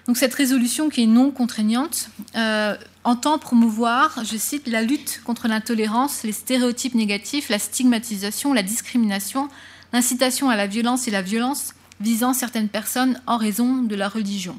Donc 0.06 0.16
cette 0.16 0.34
résolution, 0.34 0.90
qui 0.90 1.02
est 1.02 1.06
non 1.06 1.32
contraignante, 1.32 2.08
euh, 2.36 2.76
entend 3.04 3.38
promouvoir, 3.38 4.24
je 4.24 4.36
cite, 4.36 4.66
la 4.66 4.82
lutte 4.82 5.22
contre 5.24 5.48
l'intolérance, 5.48 6.22
les 6.22 6.32
stéréotypes 6.32 6.94
négatifs, 6.94 7.48
la 7.48 7.58
stigmatisation, 7.58 8.52
la 8.52 8.62
discrimination, 8.62 9.48
l'incitation 9.92 10.50
à 10.50 10.56
la 10.56 10.66
violence 10.66 11.08
et 11.08 11.10
la 11.10 11.22
violence 11.22 11.74
visant 12.00 12.32
certaines 12.32 12.68
personnes 12.68 13.20
en 13.26 13.36
raison 13.36 13.82
de 13.82 13.94
leur 13.94 14.12
religion. 14.12 14.56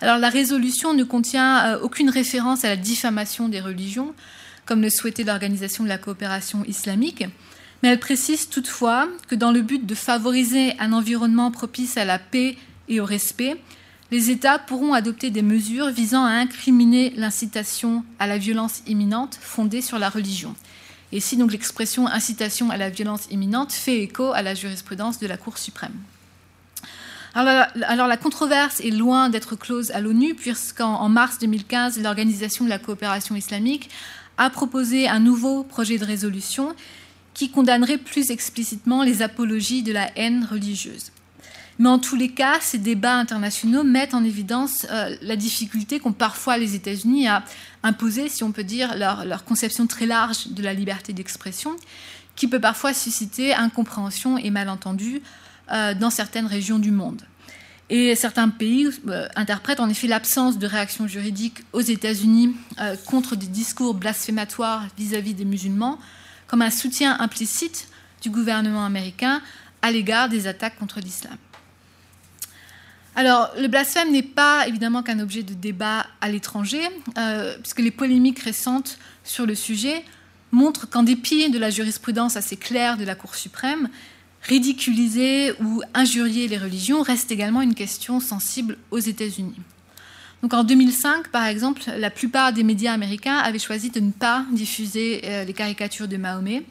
Alors 0.00 0.18
la 0.18 0.28
résolution 0.28 0.94
ne 0.94 1.04
contient 1.04 1.64
euh, 1.64 1.80
aucune 1.80 2.10
référence 2.10 2.64
à 2.64 2.68
la 2.68 2.76
diffamation 2.76 3.48
des 3.48 3.60
religions, 3.60 4.14
comme 4.66 4.82
le 4.82 4.90
souhaitait 4.90 5.24
l'Organisation 5.24 5.84
de 5.84 5.88
la 5.88 5.98
coopération 5.98 6.64
islamique, 6.64 7.24
mais 7.82 7.90
elle 7.90 8.00
précise 8.00 8.48
toutefois 8.48 9.08
que 9.28 9.34
dans 9.34 9.52
le 9.52 9.60
but 9.60 9.84
de 9.84 9.94
favoriser 9.94 10.74
un 10.78 10.92
environnement 10.92 11.50
propice 11.50 11.96
à 11.96 12.04
la 12.04 12.18
paix 12.18 12.56
et 12.88 13.00
au 13.00 13.04
respect, 13.04 13.56
les 14.14 14.30
États 14.30 14.60
pourront 14.60 14.92
adopter 14.92 15.32
des 15.32 15.42
mesures 15.42 15.90
visant 15.90 16.24
à 16.24 16.30
incriminer 16.30 17.12
l'incitation 17.16 18.04
à 18.20 18.28
la 18.28 18.38
violence 18.38 18.80
imminente 18.86 19.36
fondée 19.40 19.82
sur 19.82 19.98
la 19.98 20.08
religion. 20.08 20.54
Et 21.10 21.18
si 21.18 21.36
donc 21.36 21.50
l'expression 21.50 22.06
incitation 22.06 22.70
à 22.70 22.76
la 22.76 22.90
violence 22.90 23.26
imminente 23.32 23.72
fait 23.72 24.04
écho 24.04 24.30
à 24.30 24.42
la 24.42 24.54
jurisprudence 24.54 25.18
de 25.18 25.26
la 25.26 25.36
Cour 25.36 25.58
suprême. 25.58 25.96
Alors, 27.34 28.06
la 28.06 28.16
controverse 28.16 28.78
est 28.78 28.92
loin 28.92 29.30
d'être 29.30 29.56
close 29.56 29.90
à 29.90 30.00
l'ONU, 30.00 30.36
puisqu'en 30.36 31.08
mars 31.08 31.38
2015, 31.40 32.00
l'Organisation 32.00 32.64
de 32.64 32.70
la 32.70 32.78
coopération 32.78 33.34
islamique 33.34 33.90
a 34.38 34.48
proposé 34.48 35.08
un 35.08 35.18
nouveau 35.18 35.64
projet 35.64 35.98
de 35.98 36.04
résolution 36.04 36.72
qui 37.34 37.50
condamnerait 37.50 37.98
plus 37.98 38.30
explicitement 38.30 39.02
les 39.02 39.22
apologies 39.22 39.82
de 39.82 39.92
la 39.92 40.16
haine 40.16 40.46
religieuse. 40.48 41.10
Mais 41.78 41.88
en 41.88 41.98
tous 41.98 42.16
les 42.16 42.28
cas, 42.28 42.58
ces 42.60 42.78
débats 42.78 43.16
internationaux 43.16 43.82
mettent 43.82 44.14
en 44.14 44.24
évidence 44.24 44.86
euh, 44.90 45.16
la 45.22 45.36
difficulté 45.36 45.98
qu'ont 45.98 46.12
parfois 46.12 46.56
les 46.56 46.74
États-Unis 46.74 47.26
à 47.26 47.42
imposer, 47.82 48.28
si 48.28 48.44
on 48.44 48.52
peut 48.52 48.64
dire, 48.64 48.96
leur, 48.96 49.44
conception 49.44 49.86
très 49.86 50.06
large 50.06 50.48
de 50.48 50.62
la 50.62 50.72
liberté 50.72 51.12
d'expression, 51.12 51.74
qui 52.36 52.46
peut 52.46 52.60
parfois 52.60 52.94
susciter 52.94 53.54
incompréhension 53.54 54.38
et 54.38 54.50
malentendus 54.50 55.20
euh, 55.72 55.94
dans 55.94 56.10
certaines 56.10 56.46
régions 56.46 56.78
du 56.78 56.90
monde. 56.90 57.22
Et 57.90 58.14
certains 58.14 58.48
pays 58.48 58.88
euh, 59.08 59.28
interprètent 59.36 59.80
en 59.80 59.88
effet 59.88 60.06
l'absence 60.06 60.58
de 60.58 60.66
réaction 60.66 61.06
juridique 61.06 61.58
aux 61.72 61.80
États-Unis 61.80 62.54
contre 63.06 63.36
des 63.36 63.46
discours 63.46 63.94
blasphématoires 63.94 64.86
vis 64.96 65.14
à 65.14 65.20
-vis 65.20 65.34
des 65.34 65.44
musulmans 65.44 65.98
comme 66.46 66.62
un 66.62 66.70
soutien 66.70 67.18
implicite 67.20 67.88
du 68.22 68.30
gouvernement 68.30 68.84
américain 68.84 69.42
à 69.82 69.90
l'égard 69.90 70.28
des 70.28 70.46
attaques 70.46 70.78
contre 70.78 71.00
l'islam. 71.00 71.36
Alors, 73.16 73.50
le 73.60 73.68
blasphème 73.68 74.10
n'est 74.10 74.22
pas 74.22 74.66
évidemment 74.66 75.02
qu'un 75.02 75.20
objet 75.20 75.44
de 75.44 75.54
débat 75.54 76.06
à 76.20 76.28
l'étranger, 76.28 76.82
euh, 77.16 77.56
puisque 77.62 77.78
les 77.78 77.92
polémiques 77.92 78.40
récentes 78.40 78.98
sur 79.22 79.46
le 79.46 79.54
sujet 79.54 80.04
montrent 80.50 80.88
qu'en 80.88 81.04
dépit 81.04 81.48
de 81.48 81.58
la 81.58 81.70
jurisprudence 81.70 82.36
assez 82.36 82.56
claire 82.56 82.96
de 82.96 83.04
la 83.04 83.14
Cour 83.14 83.36
suprême, 83.36 83.88
ridiculiser 84.42 85.52
ou 85.62 85.82
injurier 85.94 86.48
les 86.48 86.58
religions 86.58 87.02
reste 87.02 87.30
également 87.30 87.62
une 87.62 87.74
question 87.74 88.18
sensible 88.18 88.76
aux 88.90 88.98
États-Unis. 88.98 89.54
Donc 90.42 90.52
en 90.52 90.64
2005, 90.64 91.28
par 91.28 91.46
exemple, 91.46 91.82
la 91.96 92.10
plupart 92.10 92.52
des 92.52 92.64
médias 92.64 92.92
américains 92.92 93.38
avaient 93.38 93.58
choisi 93.60 93.90
de 93.90 94.00
ne 94.00 94.10
pas 94.10 94.44
diffuser 94.52 95.22
euh, 95.24 95.44
les 95.44 95.54
caricatures 95.54 96.08
de 96.08 96.16
Mahomet, 96.16 96.64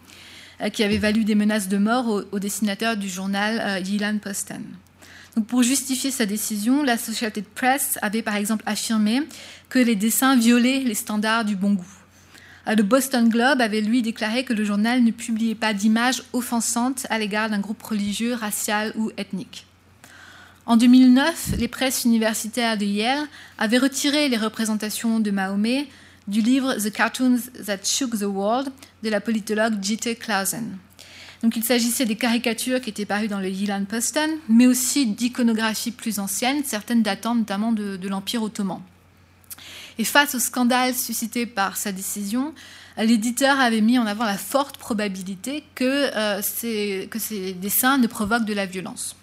euh, 0.61 0.69
qui 0.69 0.83
avaient 0.83 0.97
valu 0.97 1.23
des 1.23 1.35
menaces 1.35 1.69
de 1.69 1.77
mort 1.77 2.25
au, 2.31 2.39
dessinateur 2.39 2.97
du 2.97 3.07
journal 3.07 3.81
Yilan 3.83 4.19
Pour 5.47 5.63
justifier 5.63 6.11
sa 6.11 6.27
décision, 6.27 6.83
l'Associated 6.83 7.45
Press 7.45 7.97
avait 8.03 8.21
par 8.21 8.35
exemple 8.35 8.63
affirmé 8.67 9.23
que 9.69 9.79
les 9.79 9.95
dessins 9.95 10.35
violaient 10.35 10.81
les 10.81 10.93
standards 10.93 11.43
du 11.43 11.55
bon 11.55 11.73
goût. 11.73 11.97
Euh, 12.67 12.75
le 12.75 12.83
Boston 12.83 13.29
Globe 13.29 13.59
avait 13.59 13.81
lui 13.81 14.03
déclaré 14.03 14.43
que 14.43 14.53
le 14.53 14.63
journal 14.63 15.03
ne 15.03 15.11
publiait 15.11 15.55
pas 15.55 15.73
d'images 15.73 16.23
offensantes 16.33 17.07
à 17.09 17.17
l'égard 17.17 17.49
d'un 17.49 17.59
groupe 17.59 17.81
religieux, 17.81 18.35
racial 18.35 18.93
ou 18.95 19.11
ethnique. 19.17 19.65
En 20.67 20.77
2009, 20.77 21.55
les 21.57 21.67
presses 21.67 22.05
universitaires 22.05 22.77
de 22.77 22.85
Yale 22.85 23.27
avaient 23.57 23.79
retiré 23.79 24.29
les 24.29 24.37
représentations 24.37 25.19
de 25.19 25.31
Mahomet 25.31 25.87
du 26.27 26.41
livre 26.41 26.75
The 26.75 26.91
Cartoons 26.91 27.39
That 27.65 27.83
Shook 27.83 28.19
the 28.19 28.23
World 28.23 28.71
de 29.01 29.09
la 29.09 29.19
politologue 29.19 29.81
J.T. 29.81 30.15
Clausen. 30.15 30.77
Donc 31.43 31.57
il 31.57 31.63
s'agissait 31.63 32.05
des 32.05 32.15
caricatures 32.15 32.79
qui 32.79 32.89
étaient 32.89 33.05
parues 33.05 33.27
dans 33.27 33.41
le 33.41 33.49
Yilan 33.49 33.83
Posten, 33.83 34.31
mais 34.47 34.65
aussi 34.65 35.05
d'iconographies 35.05 35.91
plus 35.91 36.19
anciennes, 36.19 36.63
certaines 36.63 37.03
datant 37.03 37.35
notamment 37.35 37.73
de, 37.73 38.07
l'Empire 38.07 38.41
ottoman. 38.41 38.81
Et 39.99 40.05
face 40.05 40.35
au 40.35 40.39
scandale 40.39 40.95
suscité 40.95 41.45
par 41.45 41.75
sa 41.75 41.91
décision, 41.91 42.53
l'éditeur 42.97 43.59
avait 43.59 43.81
mis 43.81 43.99
en 43.99 44.05
avant 44.05 44.23
la 44.23 44.37
forte 44.37 44.77
probabilité 44.77 45.65
que, 45.75 46.15
euh, 46.15 46.41
ces 46.41 47.09
dessins 47.61 47.97
ne 47.97 48.07
provoquent 48.07 48.45
de 48.45 48.53
la 48.53 48.65
violence. 48.65 49.17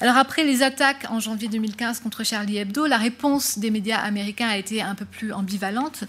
Alors 0.00 0.16
après 0.16 0.42
les 0.42 0.64
attaques 0.64 1.06
en 1.08 1.20
janvier 1.20 1.46
2015 1.46 2.00
contre 2.00 2.24
Charlie 2.24 2.58
Hebdo, 2.58 2.86
la 2.86 2.96
réponse 2.96 3.60
des 3.60 3.70
médias 3.70 4.00
américains 4.00 4.48
a 4.48 4.56
été 4.56 4.82
un 4.82 4.96
peu 4.96 5.04
plus 5.04 5.32
ambivalente. 5.32 6.02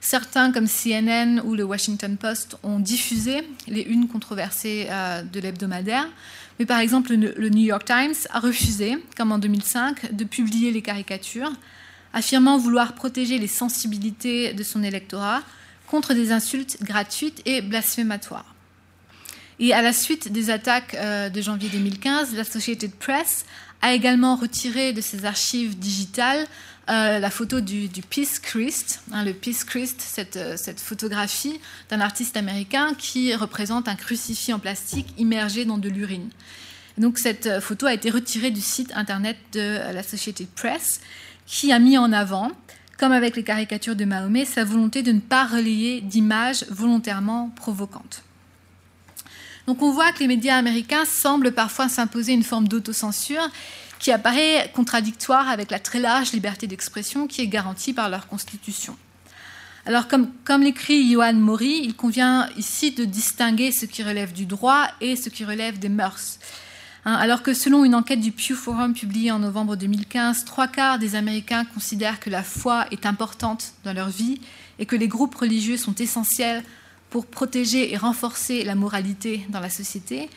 Certains, 0.00 0.52
comme 0.52 0.66
CNN 0.66 1.40
ou 1.44 1.54
le 1.54 1.64
Washington 1.64 2.16
Post, 2.16 2.56
ont 2.62 2.78
diffusé 2.78 3.42
les 3.66 3.82
unes 3.82 4.08
controversées 4.08 4.86
euh, 4.90 5.22
de 5.22 5.40
l'hebdomadaire. 5.40 6.06
Mais 6.58 6.66
par 6.66 6.80
exemple, 6.80 7.14
le 7.14 7.48
New 7.50 7.64
York 7.64 7.84
Times 7.84 8.14
a 8.30 8.40
refusé, 8.40 8.98
comme 9.16 9.32
en 9.32 9.38
2005, 9.38 10.12
de 10.12 10.24
publier 10.24 10.72
les 10.72 10.82
caricatures, 10.82 11.52
affirmant 12.12 12.58
vouloir 12.58 12.94
protéger 12.94 13.38
les 13.38 13.46
sensibilités 13.46 14.52
de 14.52 14.62
son 14.62 14.82
électorat 14.82 15.42
contre 15.86 16.14
des 16.14 16.32
insultes 16.32 16.78
gratuites 16.82 17.42
et 17.46 17.60
blasphématoires. 17.62 18.54
Et 19.60 19.72
à 19.72 19.82
la 19.82 19.92
suite 19.92 20.30
des 20.30 20.50
attaques 20.50 20.94
euh, 20.94 21.28
de 21.28 21.40
janvier 21.40 21.68
2015, 21.68 22.34
l'Associated 22.36 22.92
Press 22.92 23.44
a 23.82 23.92
également 23.92 24.36
retiré 24.36 24.92
de 24.92 25.00
ses 25.00 25.24
archives 25.24 25.78
digitales 25.78 26.46
euh, 26.88 27.18
la 27.18 27.30
photo 27.30 27.60
du, 27.60 27.90
Peace 28.08 28.38
Christ, 28.42 29.02
hein, 29.12 29.22
le 29.22 29.34
Peace 29.34 29.64
Christ, 29.66 30.02
euh, 30.36 30.56
cette, 30.56 30.80
photographie 30.80 31.60
d'un 31.90 32.00
artiste 32.00 32.36
américain 32.36 32.94
qui 32.96 33.34
représente 33.34 33.88
un 33.88 33.94
crucifix 33.94 34.54
en 34.54 34.58
plastique 34.58 35.08
immergé 35.18 35.66
dans 35.66 35.76
de 35.76 35.90
l'urine. 35.90 36.30
Donc 36.96 37.18
cette 37.18 37.46
euh, 37.46 37.60
photo 37.60 37.84
a 37.84 37.92
été 37.92 38.08
retirée 38.08 38.50
du 38.50 38.62
site 38.62 38.90
internet 38.94 39.36
de 39.52 39.92
l'Associated 39.92 40.48
Press, 40.48 41.00
qui 41.46 41.72
a 41.72 41.78
mis 41.78 41.98
en 41.98 42.10
avant, 42.10 42.52
comme 42.98 43.12
avec 43.12 43.36
les 43.36 43.44
caricatures 43.44 43.96
de 43.96 44.06
Mahomet, 44.06 44.46
sa 44.46 44.64
volonté 44.64 45.02
de 45.02 45.12
ne 45.12 45.20
pas 45.20 45.46
relayer 45.46 46.00
d'images 46.00 46.64
volontairement 46.70 47.50
provocantes. 47.50 48.22
Donc 49.66 49.82
on 49.82 49.92
voit 49.92 50.12
que 50.12 50.20
les 50.20 50.28
médias 50.28 50.56
américains 50.56 51.04
semblent 51.04 51.52
parfois 51.52 51.90
s'imposer 51.90 52.32
une 52.32 52.42
forme 52.42 52.66
d'autocensure 52.66 53.50
qui 53.98 54.12
apparaît 54.12 54.70
contradictoire 54.74 55.48
avec 55.48 55.70
la 55.70 55.78
très 55.78 56.00
large 56.00 56.32
liberté 56.32 56.66
d'expression 56.66 57.26
qui 57.26 57.42
est 57.42 57.48
garantie 57.48 57.92
par 57.92 58.08
leur 58.08 58.28
constitution. 58.28 58.96
Alors, 59.86 60.06
comme, 60.06 60.62
l'écrit 60.62 61.10
Johan 61.10 61.32
Maury, 61.34 61.80
il 61.82 61.94
convient 61.94 62.48
ici 62.56 62.90
de 62.90 63.04
distinguer 63.04 63.72
ce 63.72 63.86
qui 63.86 64.02
relève 64.02 64.32
du 64.32 64.44
droit 64.44 64.86
et 65.00 65.16
ce 65.16 65.30
qui 65.30 65.44
relève 65.44 65.78
des 65.78 65.88
mœurs. 65.88 66.38
Hein, 67.04 67.14
alors 67.14 67.42
que 67.42 67.54
selon 67.54 67.84
une 67.84 67.94
enquête 67.94 68.20
du 68.20 68.32
Pew 68.32 68.54
Forum 68.54 68.92
publiée 68.92 69.30
en 69.30 69.38
novembre 69.38 69.76
2015, 69.76 70.44
trois 70.44 70.68
quarts 70.68 70.98
des 70.98 71.14
Américains 71.14 71.64
considèrent 71.64 72.20
que 72.20 72.28
la 72.28 72.42
foi 72.42 72.86
est 72.90 73.06
importante 73.06 73.72
dans 73.84 73.94
leur 73.94 74.10
vie 74.10 74.40
et 74.78 74.84
que 74.84 74.96
les 74.96 75.08
groupes 75.08 75.34
religieux 75.34 75.78
sont 75.78 75.94
essentiels 75.94 76.62
pour 77.08 77.24
protéger 77.24 77.92
et 77.92 77.96
renforcer 77.96 78.64
la 78.64 78.74
moralité 78.74 79.46
dans 79.48 79.60
la 79.60 79.70
société, 79.70 80.28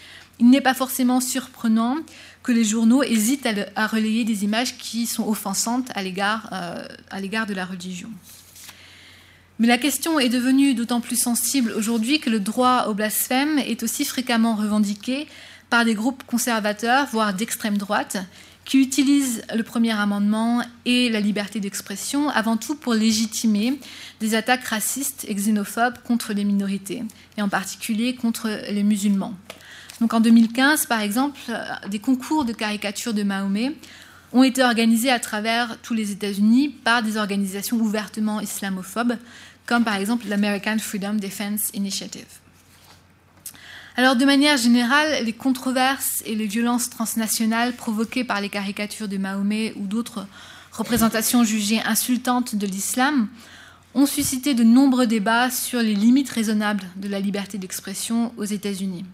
il 0.42 0.50
n'est 0.50 0.60
pas 0.60 0.74
forcément 0.74 1.22
surprenant 1.22 1.98
que 2.42 2.52
les 2.52 2.64
journaux 2.64 3.04
hésitent 3.04 3.48
à, 3.76 3.88
relayer 3.88 4.24
des 4.24 4.44
images 4.44 4.76
qui 4.78 5.06
sont 5.06 5.28
offensantes 5.28 5.90
à 5.94 6.02
l'égard 6.02 6.50
euh, 6.52 7.46
de 7.46 7.54
la 7.54 7.66
religion. 7.66 8.10
Mais 9.60 9.68
la 9.68 9.78
question 9.78 10.20
est 10.20 10.30
devenue 10.30 10.74
d'autant 10.74 11.00
plus 11.00 11.22
sensible 11.22 11.72
aujourd'hui 11.78 12.20
que 12.20 12.32
le 12.32 12.40
droit 12.40 12.86
au 12.88 12.96
blasphème 12.96 13.60
est 13.60 13.84
aussi 13.84 14.04
fréquemment 14.04 14.56
revendiqué 14.56 15.28
par 15.70 15.86
des 15.86 15.94
groupes 15.94 16.24
conservateurs, 16.24 17.06
voire 17.12 17.36
d'extrême 17.36 17.78
droite, 17.78 18.18
qui 18.66 18.82
utilisent 18.82 19.44
le 19.56 19.62
premier 19.62 19.92
amendement 19.92 20.64
et 20.86 21.10
la 21.10 21.20
liberté 21.20 21.60
d'expression 21.60 22.30
avant 22.30 22.58
tout 22.58 22.74
pour 22.74 22.96
légitimer 22.96 23.80
des 24.20 24.34
attaques 24.34 24.66
racistes 24.66 25.26
et 25.28 25.36
xénophobes 25.36 26.00
contre 26.04 26.34
les 26.34 26.44
minorités, 26.44 27.04
et 27.38 27.42
en 27.44 27.50
particulier 27.50 28.16
contre 28.16 28.50
les 28.72 28.84
musulmans. 28.84 29.36
Donc 30.02 30.16
en 30.16 30.20
2015, 30.20 30.88
par 30.88 31.00
exemple, 31.00 31.40
euh, 31.50 31.88
des 31.88 32.00
concours 32.00 32.44
de 32.44 32.54
caricature 32.54 33.14
de 33.14 33.22
Mahomet 33.22 33.76
ont 34.34 34.44
été 34.44 34.64
organisés 34.64 35.12
à 35.12 35.20
travers 35.20 35.78
tous 35.84 35.94
les 35.94 36.12
États-Unis 36.12 36.70
par 36.70 37.04
des 37.04 37.18
organisations 37.18 37.78
ouvertement 37.78 38.42
islamophobes, 38.42 39.18
comme 39.68 39.84
par 39.84 39.96
exemple 39.96 40.26
l'American 40.28 40.80
Freedom 40.80 41.14
Defense 41.14 41.70
Initiative. 41.76 42.26
Alors 43.96 44.16
de 44.16 44.26
manière 44.26 44.58
générale, 44.58 45.24
les 45.24 45.34
controverses 45.34 46.24
et 46.26 46.34
les 46.34 46.48
violences 46.48 46.90
transnationales 46.90 47.74
provoquées 47.74 48.24
par 48.24 48.42
les 48.42 48.50
caricatures 48.50 49.08
de 49.08 49.18
Mahomet 49.18 49.74
ou 49.76 49.86
d'autres 49.86 50.26
représentations 50.72 51.44
jugées 51.44 51.82
insultantes 51.86 52.56
de 52.56 52.66
l'islam 52.66 53.28
ont 53.94 54.08
suscité 54.08 54.56
de 54.56 54.64
nombreux 54.64 55.06
débats 55.06 55.52
sur 55.52 55.80
les 55.82 55.94
limites 55.94 56.30
raisonnables 56.30 56.86
de 56.96 57.08
la 57.08 57.20
liberté 57.20 57.60
d'expression 57.60 58.34
aux 58.38 58.46
États-Unis. 58.46 59.06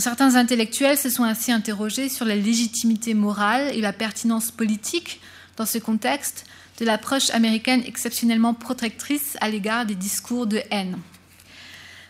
Certains 0.00 0.34
intellectuels 0.34 0.98
se 0.98 1.08
sont 1.08 1.22
ainsi 1.22 1.52
interrogés 1.52 2.08
sur 2.08 2.24
la 2.24 2.34
légitimité 2.34 3.14
morale 3.14 3.70
et 3.74 3.80
la 3.80 3.92
pertinence 3.92 4.50
politique, 4.50 5.20
dans 5.56 5.66
ce 5.66 5.78
contexte, 5.78 6.46
de 6.80 6.84
l'approche 6.84 7.30
américaine 7.30 7.82
exceptionnellement 7.86 8.54
protectrice 8.54 9.36
à 9.40 9.48
l'égard 9.48 9.86
des 9.86 9.94
discours 9.94 10.46
de 10.46 10.60
haine. 10.70 10.98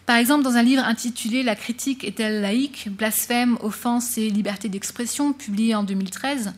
Par 0.06 0.16
exemple, 0.16 0.44
dans 0.44 0.56
un 0.56 0.62
livre 0.62 0.84
intitulé 0.84 1.42
La 1.42 1.56
critique 1.56 2.04
est-elle 2.04 2.40
laïque 2.40 2.88
Blasphème, 2.90 3.58
offense 3.60 4.16
et 4.16 4.30
liberté 4.30 4.68
d'expression, 4.68 5.32
publié 5.32 5.74
en 5.74 5.82
2013, 5.82 6.52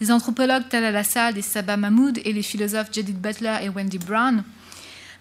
les 0.00 0.10
anthropologues 0.10 0.68
Talal 0.68 0.96
Assad 0.96 1.36
et 1.36 1.42
Sabah 1.42 1.76
Mahmoud 1.76 2.20
et 2.24 2.32
les 2.32 2.42
philosophes 2.42 2.92
Judith 2.92 3.20
Butler 3.20 3.58
et 3.62 3.68
Wendy 3.68 3.98
Brown 3.98 4.44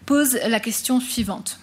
posent 0.06 0.40
la 0.48 0.60
question 0.62 1.02
suivante. 1.02 1.60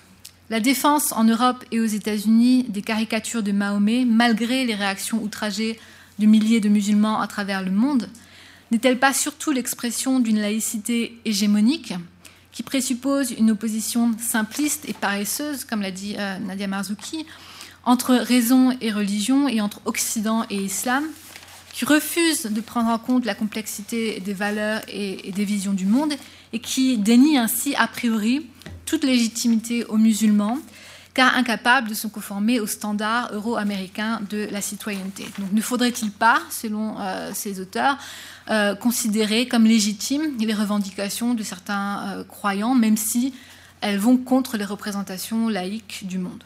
La 0.48 0.60
défense 0.60 1.10
en 1.12 1.24
Europe 1.24 1.64
et 1.72 1.80
aux 1.80 1.86
États-Unis 1.86 2.66
des 2.68 2.82
caricatures 2.82 3.42
de 3.42 3.50
Mahomet, 3.50 4.04
malgré 4.04 4.64
les 4.64 4.76
réactions 4.76 5.20
outragées 5.20 5.78
de 6.20 6.26
milliers 6.26 6.60
de 6.60 6.68
musulmans 6.68 7.20
à 7.20 7.26
travers 7.26 7.64
le 7.64 7.72
monde, 7.72 8.08
n'est-elle 8.70 8.98
pas 8.98 9.12
surtout 9.12 9.50
l'expression 9.50 10.20
d'une 10.20 10.40
laïcité 10.40 11.18
hégémonique 11.24 11.94
qui 12.52 12.62
présuppose 12.62 13.32
une 13.32 13.50
opposition 13.50 14.12
simpliste 14.18 14.88
et 14.88 14.92
paresseuse, 14.92 15.64
comme 15.64 15.82
l'a 15.82 15.90
dit 15.90 16.14
euh, 16.16 16.38
Nadia 16.38 16.68
Marzouki, 16.68 17.26
entre 17.84 18.14
raison 18.14 18.76
et 18.80 18.92
religion 18.92 19.48
et 19.48 19.60
entre 19.60 19.80
Occident 19.84 20.46
et 20.48 20.56
Islam, 20.56 21.04
qui 21.72 21.84
refuse 21.84 22.44
de 22.44 22.60
prendre 22.60 22.88
en 22.88 22.98
compte 22.98 23.24
la 23.24 23.34
complexité 23.34 24.20
des 24.20 24.32
valeurs 24.32 24.80
et, 24.88 25.32
des 25.32 25.44
visions 25.44 25.74
du 25.74 25.86
monde 25.86 26.14
et 26.52 26.58
qui 26.58 26.96
dénie 26.96 27.36
ainsi 27.36 27.74
a 27.74 27.86
priori 27.86 28.46
toute 28.86 29.04
légitimité 29.04 29.84
aux 29.84 29.98
musulmans, 29.98 30.58
car 31.16 31.34
incapable 31.34 31.88
de 31.88 31.94
se 31.94 32.06
conformer 32.06 32.60
aux 32.60 32.66
standards 32.66 33.30
euro-américains 33.32 34.20
de 34.28 34.48
la 34.50 34.60
citoyenneté. 34.60 35.24
Donc 35.38 35.50
ne 35.50 35.60
faudrait-il 35.62 36.10
pas, 36.10 36.42
selon 36.50 37.00
euh, 37.00 37.30
ces 37.34 37.58
auteurs, 37.58 37.96
euh, 38.50 38.74
considérer 38.74 39.48
comme 39.48 39.64
légitimes 39.64 40.36
les 40.38 40.52
revendications 40.52 41.32
de 41.32 41.42
certains 41.42 42.00
euh, 42.08 42.24
croyants, 42.24 42.74
même 42.74 42.98
si 42.98 43.32
elles 43.80 43.98
vont 43.98 44.18
contre 44.18 44.58
les 44.58 44.64
représentations 44.66 45.48
laïques 45.48 46.06
du 46.06 46.18
monde? 46.18 46.44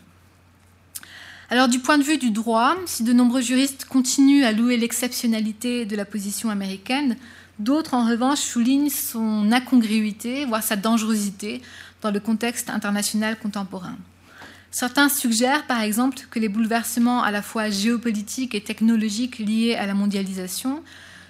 Alors 1.50 1.66
du 1.66 1.80
point 1.80 1.98
de 1.98 2.04
vue 2.04 2.18
du 2.18 2.30
droit, 2.30 2.76
si 2.86 3.02
de 3.02 3.12
nombreux 3.12 3.42
juristes 3.42 3.86
continuent 3.86 4.44
à 4.44 4.52
louer 4.52 4.76
l'exceptionnalité 4.76 5.84
de 5.84 5.96
la 5.96 6.04
position 6.04 6.48
américaine, 6.48 7.16
d'autres 7.58 7.94
en 7.94 8.08
revanche 8.08 8.38
soulignent 8.38 8.88
son 8.88 9.50
incongruité, 9.50 10.44
voire 10.44 10.62
sa 10.62 10.76
dangerosité 10.76 11.60
dans 12.02 12.10
le 12.10 12.20
contexte 12.20 12.70
international 12.70 13.38
contemporain. 13.38 13.96
Certains 14.70 15.08
suggèrent 15.08 15.66
par 15.66 15.80
exemple 15.80 16.18
que 16.30 16.38
les 16.38 16.48
bouleversements 16.48 17.22
à 17.22 17.30
la 17.30 17.42
fois 17.42 17.70
géopolitiques 17.70 18.54
et 18.54 18.62
technologiques 18.62 19.38
liés 19.38 19.74
à 19.74 19.86
la 19.86 19.94
mondialisation 19.94 20.82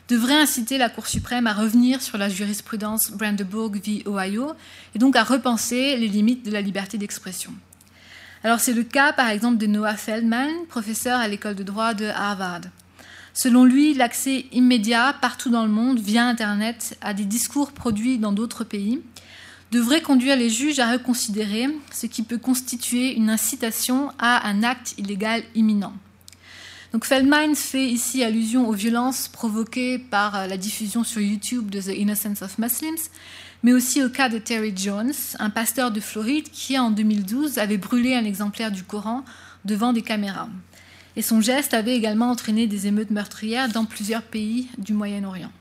devraient 0.09 0.41
inciter 0.41 0.77
la 0.77 0.91
Cour 0.91 1.07
suprême 1.07 1.47
à 1.47 1.55
revenir 1.55 2.03
sur 2.03 2.19
la 2.19 2.29
jurisprudence 2.29 3.13
Brandenburg 3.13 3.81
v. 3.83 4.03
Ohio 4.07 4.53
et 4.95 4.99
donc 4.99 5.17
à 5.17 5.23
repenser 5.23 5.97
les 5.97 6.09
limites 6.09 6.45
de 6.45 6.51
la 6.51 6.61
liberté 6.61 6.99
d'expression. 6.99 7.53
Alors 8.45 8.61
c'est 8.61 8.75
le 8.75 8.83
cas 8.83 9.13
par 9.13 9.29
exemple 9.29 9.57
de 9.57 9.67
Noah 9.67 9.97
Feldman, 9.97 10.51
professeur 10.69 11.19
à 11.19 11.29
l'école 11.29 11.55
de 11.55 11.63
droit 11.63 11.95
de 11.95 12.07
Harvard. 12.07 12.63
Selon 13.33 13.65
lui, 13.65 13.95
l'accès 13.95 14.47
immédiat 14.53 15.15
partout 15.21 15.51
dans 15.51 15.65
le 15.65 15.71
monde 15.71 16.01
via 16.01 16.27
Internet 16.27 16.99
à 17.01 17.15
des 17.15 17.25
discours 17.25 17.73
produits 17.73 18.19
dans 18.19 18.33
d'autres 18.33 18.65
pays 18.65 19.01
devrait 19.71 20.03
conduire 20.03 20.37
les 20.37 20.51
juges 20.51 20.79
à 20.79 20.93
reconsidérer 20.93 21.69
ce 21.93 22.07
qui 22.07 22.23
peut 22.23 22.39
constituer 22.39 23.15
une 23.15 23.31
incitation 23.31 24.11
à 24.19 24.49
un 24.49 24.63
acte 24.63 24.95
illégal 24.99 25.43
imminent. 25.55 25.93
Donc 26.93 27.05
Feldman 27.05 27.55
fait 27.55 27.87
ici 27.87 28.25
allusion 28.25 28.69
aux 28.69 28.73
violences 28.73 29.29
provoquées 29.29 29.99
par 29.99 30.49
la 30.49 30.57
diffusion 30.57 31.05
sur 31.05 31.21
YouTube 31.21 31.71
de 31.71 31.81
The 31.81 31.97
Innocence 31.97 32.43
of 32.43 32.59
Muslims, 32.59 32.99
mais 33.63 33.73
aussi 33.73 34.03
au 34.03 34.09
cas 34.09 34.29
de 34.29 34.39
Terry 34.39 34.73
Jones, 34.75 35.13
un 35.39 35.51
pasteur 35.51 35.93
de 35.93 36.01
Floride 36.01 36.49
qui, 36.51 36.79
en 36.79 36.91
2012, 36.91 37.59
avait 37.59 37.77
brûlé 37.77 38.15
un 38.15 38.25
exemplaire 38.25 38.73
du 38.73 38.83
Coran 38.83 39.25
devant 39.65 39.93
des 39.93 40.03
caméras. 40.03 40.49
Et 41.15 41.23
son 41.23 41.41
geste 41.41 41.75
avait 41.75 41.97
également 41.97 42.31
entraîné 42.31 42.67
des 42.67 42.87
émeutes 42.87 43.11
meurtrières 43.11 43.69
dans 43.69 43.85
plusieurs 43.85 44.23
pays 44.23 44.69
du 44.79 44.93
Moyen-Orient. 44.93 45.53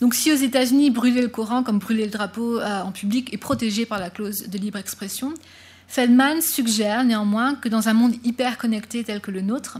Donc 0.00 0.14
si 0.14 0.32
aux 0.32 0.36
États-Unis, 0.36 0.90
brûler 0.90 1.22
le 1.22 1.28
Coran 1.28 1.62
comme 1.62 1.78
brûler 1.78 2.04
le 2.04 2.10
drapeau 2.10 2.60
euh, 2.60 2.82
en 2.82 2.92
public 2.92 3.32
est 3.34 3.38
protégé 3.38 3.84
par 3.84 3.98
la 3.98 4.10
clause 4.10 4.48
de 4.48 4.58
libre 4.58 4.78
expression, 4.78 5.34
Feldman 5.88 6.40
suggère 6.40 7.02
néanmoins 7.02 7.54
que 7.54 7.68
dans 7.68 7.88
un 7.88 7.94
monde 7.94 8.14
hyper 8.24 8.58
connecté 8.58 9.02
tel 9.02 9.20
que 9.20 9.30
le 9.30 9.40
nôtre, 9.40 9.78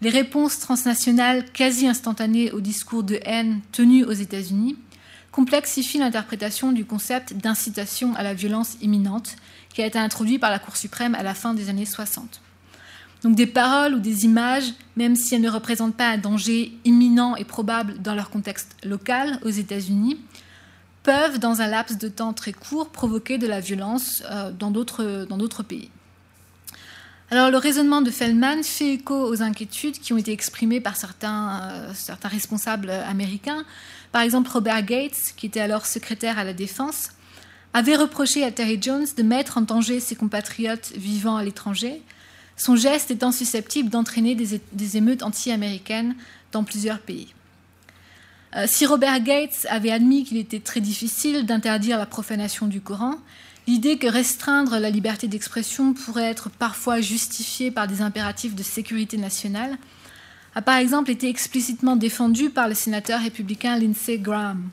les 0.00 0.10
réponses 0.10 0.58
transnationales 0.58 1.44
quasi 1.52 1.86
instantanées 1.86 2.50
aux 2.52 2.60
discours 2.60 3.02
de 3.02 3.20
haine 3.24 3.60
tenus 3.70 4.06
aux 4.06 4.12
États-Unis 4.12 4.76
complexifie 5.30 5.98
l'interprétation 5.98 6.72
du 6.72 6.84
concept 6.84 7.34
d'incitation 7.34 8.14
à 8.16 8.22
la 8.22 8.34
violence 8.34 8.76
imminente 8.80 9.36
qui 9.72 9.82
a 9.82 9.86
été 9.86 9.98
introduit 9.98 10.38
par 10.38 10.50
la 10.50 10.58
Cour 10.58 10.76
suprême 10.76 11.14
à 11.14 11.22
la 11.22 11.34
fin 11.34 11.54
des 11.54 11.68
années 11.68 11.86
60. 11.86 12.40
Donc 13.22 13.36
des 13.36 13.46
paroles 13.46 13.94
ou 13.94 13.98
des 13.98 14.24
images, 14.24 14.72
même 14.96 15.14
si 15.14 15.34
elles 15.34 15.40
ne 15.40 15.50
représentent 15.50 15.96
pas 15.96 16.08
un 16.08 16.18
danger 16.18 16.72
imminent 16.84 17.36
et 17.36 17.44
probable 17.44 18.00
dans 18.00 18.14
leur 18.14 18.30
contexte 18.30 18.76
local 18.82 19.38
aux 19.44 19.50
États-Unis, 19.50 20.18
peuvent, 21.02 21.38
dans 21.38 21.60
un 21.60 21.66
laps 21.66 21.98
de 21.98 22.08
temps 22.08 22.32
très 22.32 22.52
court, 22.52 22.90
provoquer 22.90 23.38
de 23.38 23.46
la 23.46 23.60
violence 23.60 24.22
euh, 24.30 24.52
dans 24.52 24.70
d'autres 24.70 25.62
pays. 25.62 25.90
Alors 27.30 27.50
le 27.50 27.58
raisonnement 27.58 28.02
de 28.02 28.10
Feldman 28.10 28.64
fait 28.64 28.94
écho 28.94 29.14
aux 29.14 29.40
inquiétudes 29.42 29.98
qui 30.00 30.12
ont 30.12 30.16
été 30.16 30.32
exprimées 30.32 30.80
par 30.80 30.94
euh, 30.94 31.90
certains 31.94 32.28
responsables 32.28 32.90
américains 32.90 33.64
par 34.12 34.22
exemple, 34.22 34.50
Robert 34.50 34.82
Gates, 34.84 35.34
qui 35.36 35.46
était 35.46 35.60
alors 35.60 35.86
secrétaire 35.86 36.38
à 36.38 36.44
la 36.44 36.52
Défense, 36.52 37.10
avait 37.72 37.94
reproché 37.94 38.44
à 38.44 38.50
Terry 38.50 38.78
Jones 38.80 39.06
de 39.16 39.22
mettre 39.22 39.58
en 39.58 39.60
danger 39.60 40.00
ses 40.00 40.16
compatriotes 40.16 40.92
vivant 40.96 41.36
à 41.36 41.44
l'étranger, 41.44 42.02
son 42.60 42.76
geste 42.76 43.10
étant 43.10 43.32
susceptible 43.32 43.88
d'entraîner 43.88 44.34
des, 44.34 44.96
émeutes 44.98 45.22
anti-américaines 45.22 46.14
dans 46.52 46.62
plusieurs 46.62 46.98
pays. 46.98 47.32
Euh, 48.54 48.66
si 48.66 48.84
Robert 48.84 49.18
Gates 49.20 49.66
avait 49.70 49.90
admis 49.90 50.24
qu'il 50.24 50.36
était 50.36 50.60
très 50.60 50.82
difficile 50.82 51.46
d'interdire 51.46 51.96
la 51.96 52.04
profanation 52.04 52.66
du 52.66 52.82
Coran, 52.82 53.14
l'idée 53.66 53.96
que 53.96 54.06
restreindre 54.06 54.78
la 54.78 54.90
liberté 54.90 55.26
d'expression 55.26 55.94
pourrait 55.94 56.24
être 56.24 56.50
parfois 56.50 57.00
justifiée 57.00 57.70
par 57.70 57.86
des 57.86 58.02
impératifs 58.02 58.54
de 58.54 58.62
sécurité 58.62 59.16
nationale 59.16 59.78
a 60.54 60.60
par 60.60 60.76
exemple 60.76 61.10
été 61.10 61.30
explicitement 61.30 61.96
défendu 61.96 62.50
par 62.50 62.68
le 62.68 62.74
sénateur 62.74 63.22
républicain 63.22 63.78
Lindsey 63.78 64.18
Graham. 64.18 64.68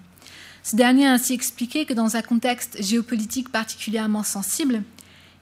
Ce 0.61 0.75
dernier 0.75 1.07
a 1.07 1.13
ainsi 1.13 1.31
expliqué 1.31 1.85
que 1.85 1.93
dans 1.93 2.17
un 2.17 2.21
contexte 2.21 2.83
géopolitique 2.83 3.49
particulièrement 3.49 4.23
sensible, 4.23 4.83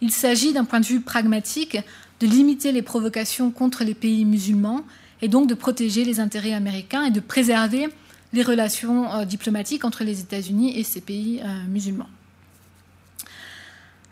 il 0.01 0.11
s'agit 0.11 0.53
d'un 0.53 0.65
point 0.65 0.81
de 0.81 0.85
vue 0.85 1.01
pragmatique 1.01 1.77
de 2.25 2.31
limiter 2.31 2.71
les 2.71 2.81
provocations 2.81 3.51
contre 3.51 3.83
les 3.83 3.93
pays 3.93 4.25
musulmans 4.25 4.81
et 5.21 5.27
donc 5.27 5.47
de 5.47 5.53
protéger 5.53 6.03
les 6.03 6.19
intérêts 6.19 6.53
américains 6.53 7.05
et 7.05 7.11
de 7.11 7.19
préserver 7.19 7.89
les 8.33 8.43
relations 8.43 9.13
euh, 9.13 9.25
diplomatiques 9.25 9.85
entre 9.85 10.03
les 10.03 10.19
États-Unis 10.19 10.77
et 10.77 10.83
ces 10.83 11.01
pays 11.01 11.41
euh, 11.43 11.47
musulmans. 11.69 12.09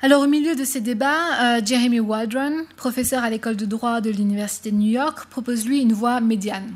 Alors, 0.02 0.22
au 0.22 0.28
milieu 0.28 0.56
de 0.56 0.66
ces 0.66 0.82
débats, 0.82 1.58
euh, 1.58 1.62
Jeremy 1.66 2.00
Waldron, 2.00 2.66
professeur 2.76 3.24
à 3.24 3.30
l'école 3.30 3.56
de 3.56 3.66
droit 3.66 4.02
de 4.02 4.10
l'Université 4.10 4.72
de 4.72 4.76
New 4.76 4.92
York, 4.92 5.28
propose 5.30 5.66
lui 5.66 5.82
une 5.82 5.94
voie 5.94 6.20
médiane. 6.20 6.74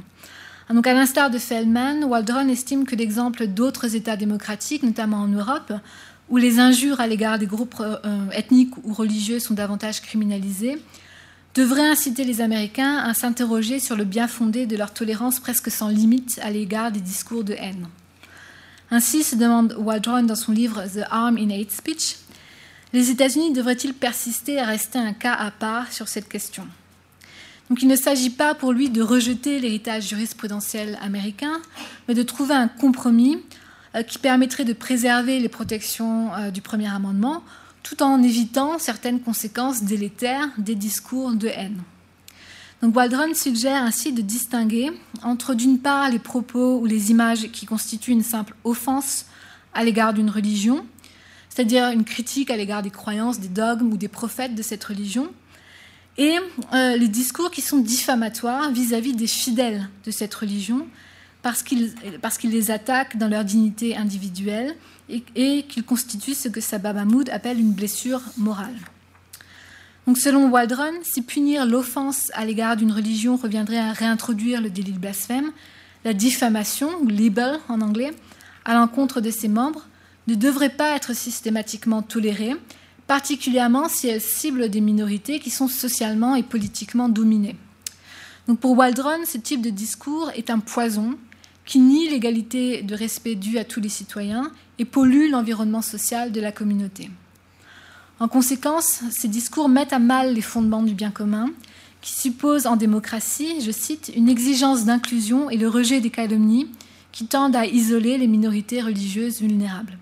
Donc, 0.74 0.88
à 0.88 0.94
l'instar 0.94 1.30
de 1.30 1.38
Feldman, 1.38 2.03
Waldron 2.03 2.50
estime 2.50 2.86
que 2.86 2.96
l'exemple 2.96 3.48
d'autres 3.48 3.96
États 3.96 4.18
démocratiques, 4.18 4.84
notamment 4.84 5.18
en 5.18 5.28
Europe, 5.28 5.74
où 6.30 6.38
les 6.38 6.60
injures 6.60 7.00
à 7.00 7.08
l'égard 7.08 7.40
des 7.40 7.46
groupes 7.46 7.82
ethniques 8.34 8.76
ou 8.84 8.94
religieux 8.94 9.40
sont 9.40 9.53
davantage 9.53 10.02
criminalisées, 10.02 10.78
devrait 11.58 11.90
inciter 11.90 12.24
les 12.24 12.40
Américains 12.40 12.98
à 12.98 13.14
s'interroger 13.14 13.80
sur 13.80 13.96
le 13.96 14.06
bien 14.06 14.28
fondé 14.28 14.66
de 14.66 14.78
leur 14.78 14.94
tolérance 14.94 15.40
presque 15.40 15.72
sans 15.72 15.90
limite 15.90 16.40
à 16.42 16.52
l'égard 16.52 16.92
des 16.92 17.02
discours 17.02 17.44
de 17.44 17.54
haine. 17.54 17.88
Ainsi 18.92 19.24
se 19.24 19.36
demande 19.36 19.76
Waldron 19.78 20.24
dans 20.24 20.36
son 20.36 20.54
livre 20.54 20.84
The 20.84 21.04
Arm 21.10 21.38
in 21.38 21.50
Hate 21.50 21.72
Speech 21.72 22.16
les 22.94 23.12
États-Unis 23.12 23.52
devraient-ils 23.52 23.94
persister 23.94 24.60
à 24.60 24.66
rester 24.66 24.98
un 24.98 25.14
cas 25.14 25.34
à 25.34 25.52
part 25.52 25.92
sur 25.92 26.08
cette 26.08 26.30
question? 26.30 26.66
Donc 27.70 27.82
il 27.82 27.88
ne 27.90 27.98
s'agit 27.98 28.30
pas 28.30 28.56
pour 28.56 28.72
lui 28.72 28.90
de 28.90 29.02
rejeter 29.02 29.60
l'héritage 29.60 30.08
jurisprudentiel 30.08 30.98
américain, 31.02 31.60
mais 32.08 32.14
de 32.14 32.24
trouver 32.24 32.56
un 32.56 32.70
compromis 32.70 33.44
euh, 33.96 34.04
qui 34.04 34.20
permettrait 34.20 34.64
de 34.64 34.72
préserver 34.72 35.40
les 35.40 35.50
protections 35.50 36.34
euh, 36.34 36.50
du 36.50 36.62
premier 36.62 36.88
amendement 36.88 37.44
tout 37.88 38.03
en 38.03 38.22
évitant 38.22 38.80
certaines 38.80 39.22
conséquences 39.22 39.84
délétères 39.84 40.50
des 40.58 40.76
discours 40.76 41.32
de 41.32 41.48
haine. 41.48 41.82
Donc 42.82 42.96
Waldron 42.96 43.34
suggère 43.34 43.82
ainsi 43.82 44.12
de 44.12 44.22
distinguer 44.22 44.92
entre 45.24 45.53
d'une 45.53 45.80
part 45.80 46.10
les 46.10 46.20
propos 46.20 46.80
ou 46.80 46.86
les 46.86 47.12
images 47.12 47.50
qui 47.52 47.66
constituent 47.66 48.12
une 48.12 48.24
simple 48.24 48.56
offense 48.66 49.26
à 49.74 49.86
l'égard 49.86 50.14
d'une 50.14 50.30
religion, 50.30 50.86
c'est-à-dire 51.50 51.90
une 51.92 52.03
critique 52.03 52.52
à 52.52 52.58
l'égard 52.58 52.82
des 52.82 52.90
croyances, 52.90 53.40
des 53.40 53.48
dogmes 53.48 53.94
ou 53.94 53.98
des 53.98 54.10
prophètes 54.10 54.53
de 54.53 54.62
cette 54.62 54.84
religion, 54.84 55.32
et 56.18 56.36
euh, 56.74 56.98
les 56.98 57.08
discours 57.08 57.52
qui 57.52 57.62
sont 57.62 57.78
diffamatoires 57.78 58.70
vis-à-vis 58.72 59.14
des 59.14 59.28
fidèles 59.28 59.88
de 60.06 60.12
cette 60.12 60.34
religion, 60.34 60.88
parce 61.42 61.64
qu'ils 61.64 61.94
les 62.44 62.72
attaquent 62.72 63.18
dans 63.18 63.30
leur 63.30 63.46
dignité 63.46 63.96
individuelle 63.96 64.76
et, 65.10 65.64
qu'ils 65.64 65.84
constituent 65.84 66.34
ce 66.34 66.50
que 66.50 66.62
Sabah 66.62 66.94
Mahmoud 66.94 67.30
appelle 67.30 67.60
une 67.60 67.72
blessure 67.72 68.22
morale. 68.38 68.76
Donc 70.06 70.18
selon 70.18 70.50
Waldron, 70.50 70.94
si 71.04 71.22
punir 71.22 71.66
l'offense 71.66 72.32
à 72.34 72.46
l'égard 72.46 72.78
d'une 72.78 72.92
religion 72.92 73.36
reviendrait 73.36 73.78
à 73.78 73.92
réintroduire 73.92 74.62
le 74.62 74.70
délit 74.70 74.94
de 74.94 75.00
blasphème, 75.00 75.52
la 76.06 76.14
diffamation, 76.14 76.90
ou 77.02 77.08
libel 77.08 77.60
en 77.68 77.82
anglais, 77.82 78.14
à 78.64 78.74
l'encontre 78.74 79.20
de 79.20 79.32
ses 79.32 79.48
membres, 79.50 79.88
ne 80.28 80.36
devrait 80.36 80.70
pas 80.70 80.96
être 80.96 81.14
systématiquement 81.14 82.02
tolérée, 82.02 82.56
particulièrement 83.08 83.90
si 83.90 84.08
elle 84.08 84.22
cible 84.22 84.70
des 84.70 84.82
minorités 84.82 85.40
qui 85.40 85.50
sont 85.50 85.68
socialement 85.68 86.36
et 86.36 86.44
politiquement 86.44 87.10
dominées. 87.10 87.56
Donc 88.48 88.60
pour 88.60 88.78
Waldron, 88.78 89.26
ce 89.26 89.38
type 89.38 89.62
de 89.62 89.70
discours 89.70 90.32
est 90.36 90.50
un 90.50 90.60
poison 90.60 91.18
qui 91.66 91.80
nie 91.80 92.10
l'égalité 92.10 92.82
de 92.82 92.96
respect 92.96 93.36
due 93.36 93.58
à 93.58 93.66
tous 93.66 93.82
les 93.82 93.90
citoyens 93.90 94.52
et 94.80 94.86
pollue 94.86 95.30
l'environnement 95.30 95.82
social 95.82 96.32
de 96.32 96.42
la 96.42 96.52
communauté. 96.52 97.10
En 98.20 98.28
conséquence, 98.28 99.02
ces 99.12 99.28
discours 99.28 99.70
mettent 99.70 99.94
à 99.94 100.00
mal 100.00 100.34
les 100.34 100.42
fondements 100.42 100.84
du 100.84 100.94
bien 100.94 101.12
commun, 101.12 101.50
qui 102.02 102.14
suppose 102.14 102.68
en 102.68 102.76
démocratie, 102.76 103.62
je 103.62 103.72
cite, 103.72 104.12
une 104.16 104.30
exigence 104.30 104.86
d'inclusion 104.86 105.50
et 105.50 105.58
le 105.58 105.68
rejet 105.68 106.00
des 106.00 106.10
calomnies 106.10 106.68
qui 107.12 107.26
tendent 107.26 107.56
à 107.56 107.66
isoler 107.66 108.18
les 108.18 108.28
minorités 108.28 108.82
religieuses 108.82 109.42
vulnérables. 109.42 109.98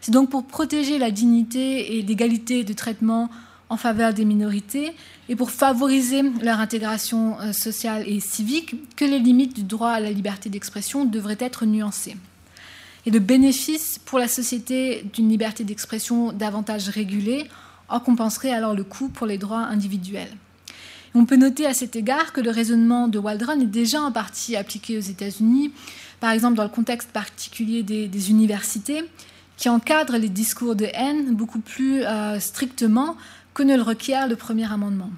C'est 0.00 0.12
donc 0.12 0.30
pour 0.30 0.44
protéger 0.44 0.98
la 0.98 1.10
dignité 1.10 1.98
et 1.98 2.02
l'égalité 2.02 2.62
de 2.62 2.72
traitement 2.72 3.28
en 3.68 3.76
faveur 3.76 4.14
des 4.14 4.24
minorités 4.24 4.92
et 5.28 5.34
pour 5.34 5.50
favoriser 5.50 6.22
leur 6.40 6.60
intégration 6.60 7.40
euh, 7.40 7.52
sociale 7.52 8.04
et 8.06 8.20
civique 8.20 8.76
que 8.94 9.04
les 9.04 9.18
limites 9.18 9.56
du 9.56 9.64
droit 9.64 9.90
à 9.90 10.00
la 10.00 10.10
liberté 10.10 10.48
d'expression 10.48 11.04
devraient 11.04 11.38
être 11.40 11.66
nuancées. 11.66 12.16
Et 13.06 13.10
le 13.10 13.20
bénéfice 13.20 14.00
pour 14.04 14.18
la 14.18 14.26
société 14.26 15.04
d'une 15.14 15.28
liberté 15.28 15.62
d'expression 15.62 16.32
davantage 16.32 16.88
régulée 16.88 17.46
en 17.88 18.00
compenserait 18.00 18.50
alors 18.50 18.74
le 18.74 18.82
coût 18.82 19.08
pour 19.08 19.28
les 19.28 19.38
droits 19.38 19.60
individuels. 19.60 20.36
On 21.14 21.24
peut 21.24 21.36
noter 21.36 21.66
à 21.66 21.72
cet 21.72 21.94
égard 21.94 22.32
que 22.32 22.40
le 22.40 22.50
raisonnement 22.50 23.06
de 23.06 23.18
Waldron 23.18 23.60
est 23.60 23.66
déjà 23.66 24.02
en 24.02 24.10
partie 24.10 24.56
appliqué 24.56 24.98
aux 24.98 25.00
États-Unis, 25.00 25.72
par 26.18 26.32
exemple 26.32 26.56
dans 26.56 26.64
le 26.64 26.68
contexte 26.68 27.10
particulier 27.10 27.84
des, 27.84 28.30
universités, 28.30 29.04
qui 29.56 29.68
encadrent 29.68 30.18
les 30.18 30.28
discours 30.28 30.74
de 30.74 30.88
haine 30.92 31.34
beaucoup 31.34 31.60
plus 31.60 32.02
euh, 32.02 32.40
strictement 32.40 33.16
que 33.54 33.62
ne 33.62 33.76
le 33.76 33.82
requiert 33.82 34.26
le 34.26 34.36
premier 34.36 34.70
amendement. 34.70 35.10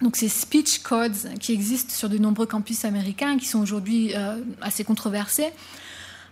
Donc 0.00 0.16
ces 0.16 0.28
speech 0.28 0.78
codes 0.78 1.14
qui 1.38 1.52
existent 1.52 1.94
sur 1.94 2.08
de 2.08 2.16
nombreux 2.16 2.46
campus 2.46 2.86
américains, 2.86 3.36
qui 3.36 3.46
sont 3.46 3.60
aujourd'hui 3.60 4.12
euh, 4.16 4.36
assez 4.62 4.82
controversés, 4.82 5.52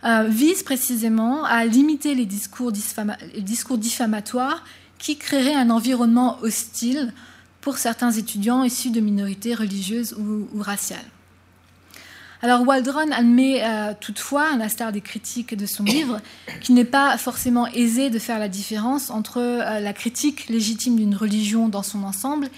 euh, 0.04 0.24
visent 0.28 0.62
précisément 0.62 1.44
à 1.44 1.64
limiter 1.64 2.14
les 2.14 2.26
discours, 2.26 2.70
les 3.34 3.42
discours 3.42 3.78
diffamatoires 3.78 4.64
qui 4.98 5.16
créeraient 5.16 5.54
un 5.54 5.70
environnement 5.70 6.38
hostile 6.42 7.12
pour 7.60 7.78
certains 7.78 8.12
étudiants 8.12 8.62
issus 8.62 8.90
de 8.90 9.00
minorités 9.00 9.54
religieuses 9.54 10.14
ou, 10.14 10.47
raciales. 10.60 11.04
Alors 12.40 12.64
Waldron 12.66 13.10
admet 13.10 13.62
euh, 13.64 13.92
toutefois, 14.00 14.52
à 14.52 14.56
l'instar 14.56 14.92
des 14.92 15.00
critiques 15.00 15.56
de 15.56 15.66
son 15.66 15.82
livre, 15.82 16.20
qu'il 16.60 16.76
n'est 16.76 16.84
pas 16.84 17.18
forcément 17.18 17.66
aisé 17.66 18.10
de 18.10 18.20
faire 18.20 18.38
la 18.38 18.48
différence 18.48 19.10
entre 19.10 19.38
euh, 19.38 19.81
la 19.81 19.92
critique 19.92 20.48
légitime 20.48 20.97
d'une 20.97 21.16
religion 21.16 21.68
dans 21.68 21.82
son 21.82 22.04
ensemble 22.04 22.48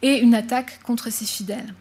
et 0.00 0.18
une 0.20 0.34
attaque 0.34 0.80
contre 0.82 1.12
ses 1.12 1.26
fidèles. 1.26 1.74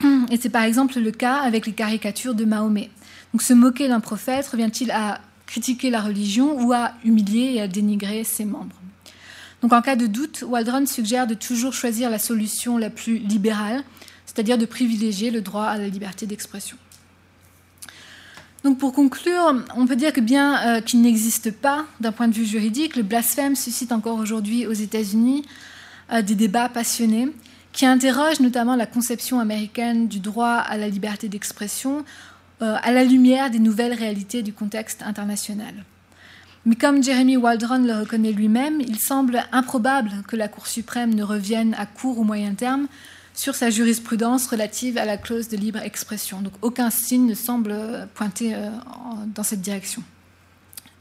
Et 0.30 0.36
c'est 0.36 0.50
par 0.50 0.64
exemple 0.64 0.98
le 1.00 1.10
cas 1.10 1.36
avec 1.36 1.66
les 1.66 1.72
caricatures 1.72 2.34
de 2.34 2.44
Mahomet. 2.44 2.90
Donc 3.34 3.42
se 3.42 3.52
moquer 3.52 3.88
d'un 3.88 3.98
prophète 3.98 4.46
revient-il 4.46 4.92
à 4.92 5.20
critiquer 5.46 5.90
la 5.90 6.00
religion 6.00 6.64
ou 6.64 6.72
à 6.72 6.92
humilier 7.04 7.54
et 7.54 7.60
à 7.60 7.66
dénigrer 7.66 8.22
ses 8.22 8.44
membres? 8.44 8.76
Donc 9.60 9.72
en 9.72 9.82
cas 9.82 9.96
de 9.96 10.06
doute, 10.06 10.44
Waldron 10.46 10.86
suggère 10.86 11.26
de 11.26 11.34
toujours 11.34 11.72
choisir 11.72 12.10
la 12.10 12.20
solution 12.20 12.78
la 12.78 12.90
plus 12.90 13.18
libérale, 13.18 13.82
c'est-à-dire 14.24 14.56
de 14.56 14.66
privilégier 14.66 15.32
le 15.32 15.40
droit 15.40 15.64
à 15.64 15.78
la 15.78 15.88
liberté 15.88 16.26
d'expression. 16.26 16.76
Donc 18.62 18.78
pour 18.78 18.92
conclure, 18.92 19.64
on 19.74 19.84
peut 19.88 19.96
dire 19.96 20.12
que 20.12 20.20
bien 20.20 20.76
euh, 20.76 20.80
qu'il 20.80 21.02
n'existe 21.02 21.50
pas 21.50 21.86
d'un 21.98 22.12
point 22.12 22.28
de 22.28 22.34
vue 22.34 22.46
juridique, 22.46 22.94
le 22.94 23.02
blasphème 23.02 23.56
suscite 23.56 23.90
encore 23.90 24.18
aujourd'hui 24.18 24.68
aux 24.68 24.72
États-Unis 24.72 25.44
euh, 26.12 26.22
des 26.22 26.36
débats 26.36 26.68
passionnés 26.68 27.30
qui 27.72 27.84
interrogent 27.84 28.38
notamment 28.38 28.76
la 28.76 28.86
conception 28.86 29.40
américaine 29.40 30.06
du 30.06 30.20
droit 30.20 30.54
à 30.54 30.76
la 30.76 30.88
liberté 30.88 31.28
d'expression 31.28 32.04
à 32.64 32.92
la 32.92 33.04
lumière 33.04 33.50
des 33.50 33.58
nouvelles 33.58 33.92
réalités 33.92 34.42
du 34.42 34.52
contexte 34.52 35.02
international. 35.02 35.74
Mais 36.66 36.76
comme 36.76 37.02
Jeremy 37.02 37.36
Waldron 37.36 37.84
le 37.84 38.00
reconnaît 38.00 38.32
lui-même, 38.32 38.80
il 38.80 38.98
semble 38.98 39.44
improbable 39.52 40.10
que 40.26 40.36
la 40.36 40.48
Cour 40.48 40.66
suprême 40.66 41.14
ne 41.14 41.22
revienne 41.22 41.74
à 41.78 41.84
court 41.84 42.18
ou 42.18 42.24
moyen 42.24 42.54
terme 42.54 42.86
sur 43.34 43.54
sa 43.54 43.68
jurisprudence 43.68 44.46
relative 44.46 44.96
à 44.96 45.04
la 45.04 45.16
clause 45.18 45.48
de 45.48 45.56
libre 45.56 45.80
expression. 45.80 46.40
Donc 46.40 46.54
aucun 46.62 46.88
signe 46.88 47.26
ne 47.26 47.34
semble 47.34 48.08
pointer 48.14 48.54
euh, 48.54 48.70
dans 49.34 49.42
cette 49.42 49.60
direction. 49.60 50.02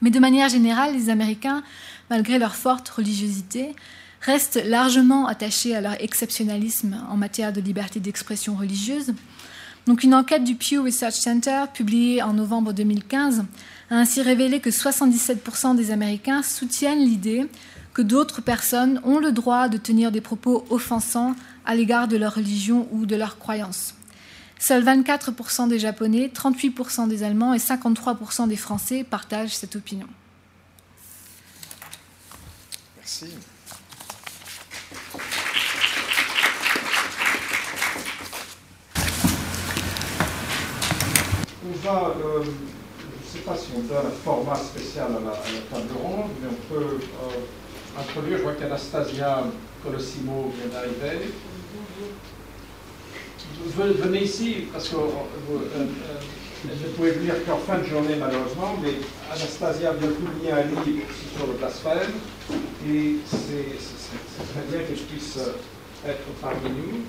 Mais 0.02 0.10
de 0.10 0.20
manière 0.20 0.50
générale, 0.50 0.94
les 0.94 1.10
Américains, 1.10 1.64
malgré 2.10 2.40
leur 2.40 2.56
forte 2.56 2.90
religiosité, 2.90 3.74
restent 4.20 4.62
largement 4.66 5.28
attachés 5.28 5.76
à 5.76 5.82
leur 5.82 6.02
exceptionnalisme 6.02 7.02
en 7.10 7.16
matière 7.16 7.54
de 7.54 7.62
liberté 7.62 8.02
d'expression 8.02 8.56
religieuse. 8.56 9.14
Donc 9.86 10.04
une 10.04 10.16
enquête 10.16 10.44
du 10.44 10.56
Pew 10.56 10.82
Research 10.82 11.16
Center, 11.16 11.66
publiée 11.74 12.22
en 12.22 12.34
novembre 12.34 12.72
2015, 12.72 13.46
a 13.90 13.96
ainsi 13.96 14.22
révélé 14.22 14.60
que 14.60 14.70
77% 14.70 15.76
des 15.76 15.92
Américains 15.92 16.42
soutiennent 16.42 17.04
l'idée 17.04 17.48
que 17.94 18.02
d'autres 18.02 18.42
personnes 18.42 19.02
ont 19.04 19.20
le 19.20 19.32
droit 19.32 19.68
de 19.68 19.78
tenir 19.78 20.12
des 20.12 20.22
propos 20.22 20.66
offensants 20.70 21.36
à 21.66 21.76
l'égard 21.76 22.08
de 22.08 22.18
leur 22.18 22.36
religion 22.36 22.88
ou 22.92 23.06
de 23.06 23.16
leur 23.16 23.38
croyance. 23.38 23.94
Seuls 24.58 24.84
24% 24.84 25.68
des 25.68 25.80
Japonais, 25.80 26.32
38% 26.34 27.08
des 27.10 27.24
Allemands 27.24 27.54
et 27.54 27.58
53% 27.58 28.48
des 28.48 28.56
Français 28.56 29.04
partagent 29.04 29.56
cette 29.56 29.76
opinion. 29.76 30.08
Merci. 32.98 33.26
Euh, 41.92 42.44
ne 43.34 43.40
sais 43.40 43.46
pas 43.46 43.56
si 43.56 43.70
on 43.76 43.80
donne 43.80 44.06
un 44.06 44.24
format 44.24 44.56
spécial 44.56 45.08
à 45.08 45.26
la, 45.26 45.32
table 45.32 45.94
ronde, 46.02 46.30
mais 46.42 46.50
on 46.50 46.74
peut 46.74 46.98
euh, 46.98 48.00
introduire, 48.00 48.38
je 48.38 48.44
vois 48.44 48.54
qu'Anastasia 48.54 49.44
Colossimo 49.84 50.54
vient 50.56 50.72
d'arriver. 50.72 51.32
Venez 53.76 54.24
ici, 54.24 54.68
parce 54.72 54.90
que 54.90 54.96
euh, 54.96 55.00
euh, 55.50 55.86
ne 56.66 56.88
pouvait 56.96 57.12
venir 57.12 57.34
qu'en 57.46 57.58
fin 57.58 57.80
de 57.80 57.86
journée 57.86 58.16
malheureusement, 58.20 58.76
mais 58.82 58.94
Anastasia 59.32 59.94
vient 59.94 60.10
publier 60.10 60.52
un 60.52 60.64
livre 60.64 61.02
sur 61.36 61.48
le 61.48 61.54
blasphème, 61.54 62.12
et 62.88 63.16
c'est 63.26 64.54
très 64.54 64.66
bien 64.70 64.88
que 64.88 64.96
je 64.96 65.04
puisse 65.04 65.40
être 66.06 66.24
parmi 66.42 66.70
nous. 66.70 67.02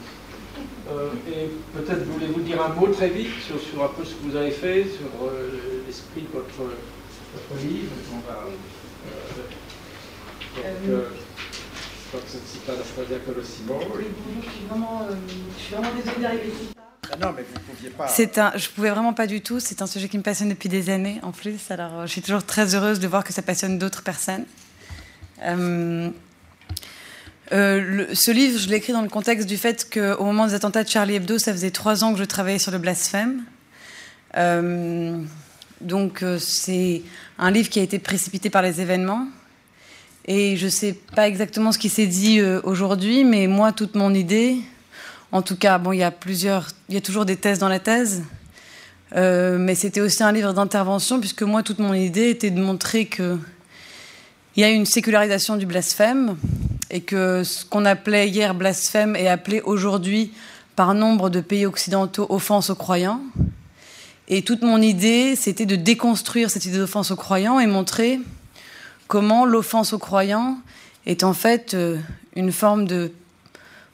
Euh, 0.91 1.11
et 1.29 1.51
peut-être 1.73 2.05
voulez-vous 2.05 2.41
dire 2.41 2.63
un 2.63 2.69
mot 2.69 2.89
très 2.89 3.09
vite 3.09 3.31
sur, 3.47 3.59
sur, 3.59 3.83
un 3.83 3.89
peu 3.89 4.05
ce 4.05 4.15
que 4.15 4.23
vous 4.29 4.37
avez 4.37 4.51
fait, 4.51 4.85
sur 4.85 5.07
euh, 5.27 5.83
l'esprit 5.87 6.23
de 6.23 6.29
votre, 6.29 6.49
votre 6.59 7.63
livre. 7.63 7.93
On 8.13 8.19
va, 8.29 8.45
euh, 8.47 9.43
donc, 10.57 10.65
je 10.85 12.09
crois 12.09 12.21
que 12.21 12.27
c'est 12.29 12.71
Anastasia 12.71 13.19
Colossimo. 13.27 13.81
Oui, 13.97 14.05
je 14.45 14.51
suis 14.51 14.67
vraiment, 14.69 15.09
je 15.57 15.63
suis 15.63 15.75
vraiment 15.75 15.95
désolée 15.97 16.23
d'arriver 16.23 16.49
ici. 16.49 16.69
Ah 17.13 17.17
non, 17.21 17.35
mais 17.37 17.43
vous 17.43 17.55
ne 17.55 17.75
pouviez 17.75 17.91
pas. 17.91 18.09
C'est 18.09 18.39
un, 18.39 18.53
je 18.55 18.69
pouvais 18.69 18.91
vraiment 18.91 19.15
pas 19.15 19.27
du 19.27 19.41
tout. 19.41 19.61
C'est 19.61 19.83
un 19.83 19.87
sujet 19.87 20.09
qui 20.09 20.19
me 20.19 20.23
passionne 20.23 20.49
depuis 20.51 20.69
des 20.69 20.91
années 20.91 21.19
en 21.23 21.33
plus. 21.33 21.71
Alors, 21.71 22.07
je 22.07 22.13
suis 22.13 22.23
toujours 22.23 22.45
très 22.45 22.75
heureuse 22.75 23.01
de 23.01 23.09
voir 23.09 23.25
que 23.25 23.33
ça 23.33 23.43
passionne 23.43 23.79
d'autres 23.79 24.03
personnes. 24.03 24.45
Euh, 27.53 28.07
ce 28.15 28.31
livre, 28.31 28.59
je 28.59 28.69
l'ai 28.69 28.77
écrit 28.77 28.93
dans 28.93 29.03
le 29.03 29.09
contexte 29.09 29.47
du 29.47 29.57
fait 29.57 29.89
qu'au 29.93 30.25
moment 30.25 30.47
des 30.47 30.55
attentats 30.55 30.83
de 30.83 30.89
Charlie 30.89 31.17
Hebdo, 31.17 31.39
ça 31.39 31.53
faisait 31.53 31.71
trois 31.71 32.03
ans 32.03 32.13
que 32.13 32.19
je 32.19 32.25
travaillais 32.25 32.59
sur 32.59 32.73
le 32.73 32.79
blasphème. 32.79 33.43
Euh, 34.37 35.19
donc 35.81 36.23
euh, 36.23 36.39
c'est 36.39 37.03
un 37.39 37.51
livre 37.51 37.69
qui 37.69 37.81
a 37.81 37.83
été 37.83 37.99
précipité 37.99 38.49
par 38.49 38.63
les 38.63 38.81
événements. 38.81 39.27
Et 40.27 40.57
je 40.57 40.65
ne 40.65 40.71
sais 40.71 40.95
pas 41.15 41.29
exactement 41.29 41.71
ce 41.71 41.79
qui 41.79 41.91
s'est 41.91 42.07
dit 42.07 42.41
aujourd'hui, 42.63 43.25
mais 43.25 43.47
moi, 43.47 43.73
toute 43.73 43.95
mon 43.95 44.15
idée, 44.15 44.57
en 45.33 45.43
tout 45.43 45.57
cas, 45.57 45.77
bon, 45.77 45.93
il 45.93 45.99
y 45.99 46.03
a 46.03 46.11
plusieurs, 46.11 46.69
il 46.89 46.95
y 46.95 46.99
a 46.99 47.03
toujours 47.03 47.27
des 47.27 47.37
thèses 47.37 47.59
dans 47.59 47.69
la 47.69 47.79
thèse, 47.79 48.23
mais 49.15 49.75
c'était 49.75 50.01
aussi 50.01 50.23
un 50.23 50.33
livre 50.33 50.55
d'intervention, 50.55 51.21
puisque 51.21 51.43
moi, 51.43 51.63
toute 51.63 51.79
mon 51.79 51.93
idée 51.93 52.31
était 52.31 52.51
de 52.51 52.59
montrer 52.59 53.05
qu'il 53.05 53.39
y 54.57 54.65
a 54.65 54.71
une 54.71 54.87
sécularisation 54.87 55.59
du 55.59 55.67
blasphème, 55.67 56.39
et 56.91 57.01
que 57.01 57.45
ce 57.45 57.65
qu'on 57.65 57.85
appelait 57.85 58.29
hier 58.29 58.55
blasphème 58.55 59.17
est 59.17 59.29
appelé 59.29 59.61
aujourd'hui 59.61 60.33
par 60.77 60.95
nombre 60.95 61.31
de 61.31 61.41
pays 61.41 61.67
occidentaux 61.67 62.27
offense 62.29 62.71
aux 62.71 62.75
croyants. 62.75 63.21
Et 64.29 64.43
toute 64.43 64.63
mon 64.63 64.81
idée, 64.81 65.37
c'était 65.37 65.67
de 65.67 65.77
déconstruire 65.77 66.51
cette 66.51 66.65
idée 66.65 66.79
d'offense 66.79 67.11
aux 67.11 67.17
croyants 67.17 67.61
et 67.61 67.67
montrer 67.67 68.21
comment 69.07 69.45
l'offense 69.45 69.93
aux 69.93 69.99
croyants 69.99 70.59
est 71.07 71.25
en 71.25 71.35
fait 71.35 71.75
euh, 71.75 71.99
une 72.35 72.53
forme 72.53 72.87
de 72.87 73.13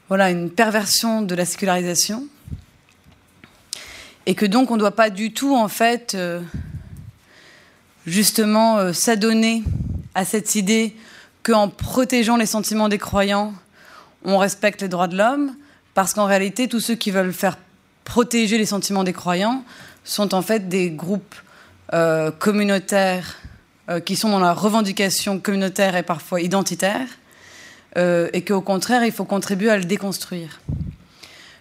voilà 0.09 0.31
une 0.31 0.51
perversion 0.51 1.23
de 1.23 1.35
la 1.35 1.45
sécularisation 1.45 2.27
et 4.27 4.35
que 4.35 4.47
donc 4.47 4.71
on 4.71 4.75
ne 4.75 4.79
doit 4.81 4.95
pas 4.95 5.11
du 5.11 5.33
tout, 5.33 5.57
en 5.57 5.69
fait, 5.69 6.15
euh, 6.15 6.41
justement, 8.07 8.79
euh, 8.79 8.93
s'adonner 8.93 9.63
à 10.15 10.25
cette 10.25 10.55
idée 10.55 10.95
qu'en 11.43 11.69
protégeant 11.69 12.37
les 12.37 12.47
sentiments 12.47 12.89
des 12.89 12.99
croyants, 12.99 13.55
on 14.25 14.39
respecte 14.39 14.83
les 14.83 14.89
droits 14.89 15.09
de 15.09 15.17
l'homme, 15.17 15.55
parce 15.95 16.15
qu'en 16.15 16.27
réalité, 16.27 16.69
tous 16.69 16.81
ceux 16.81 16.95
qui 16.95 17.11
veulent 17.11 17.33
faire 17.33 17.59
protéger 18.05 18.59
les 18.59 18.67
sentiments 18.67 19.05
des 19.05 19.13
croyants 19.13 19.65
sont 20.05 20.35
en 20.35 20.43
fait 20.43 20.69
des 20.69 20.91
groupes 20.91 21.35
euh, 21.93 22.31
communautaires 22.31 23.37
euh, 23.89 24.01
qui 24.01 24.17
sont 24.17 24.31
dans 24.31 24.41
la 24.41 24.53
revendication 24.53 25.41
communautaire 25.41 25.97
et 25.97 26.03
parfois 26.03 26.41
identitaire, 26.41 27.09
euh, 27.97 28.29
et 28.33 28.45
qu'au 28.45 28.61
contraire, 28.61 29.05
il 29.05 29.13
faut 29.13 29.25
contribuer 29.25 29.71
à 29.71 29.77
le 29.77 29.85
déconstruire. 29.85 30.61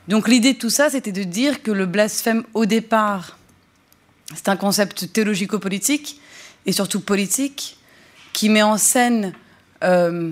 Donc 0.08 0.28
l'idée 0.28 0.54
de 0.54 0.60
tout 0.60 0.70
ça, 0.70 0.90
c'était 0.90 1.12
de 1.12 1.24
dire 1.24 1.64
que 1.64 1.72
le 1.72 1.86
blasphème, 1.86 2.44
au 2.54 2.66
départ, 2.66 3.38
c'est 4.36 4.50
un 4.50 4.56
concept 4.56 5.12
théologico-politique, 5.12 6.20
et 6.66 6.72
surtout 6.72 7.00
politique, 7.00 7.78
qui 8.34 8.50
met 8.50 8.62
en 8.62 8.78
scène 8.78 9.34
euh, 9.84 10.32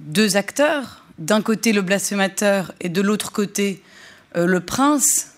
deux 0.00 0.36
acteurs, 0.36 1.04
d'un 1.18 1.42
côté 1.42 1.72
le 1.72 1.82
blasphémateur 1.82 2.72
et 2.80 2.88
de 2.88 3.00
l'autre 3.00 3.32
côté 3.32 3.82
euh, 4.36 4.46
le 4.46 4.60
prince, 4.60 5.32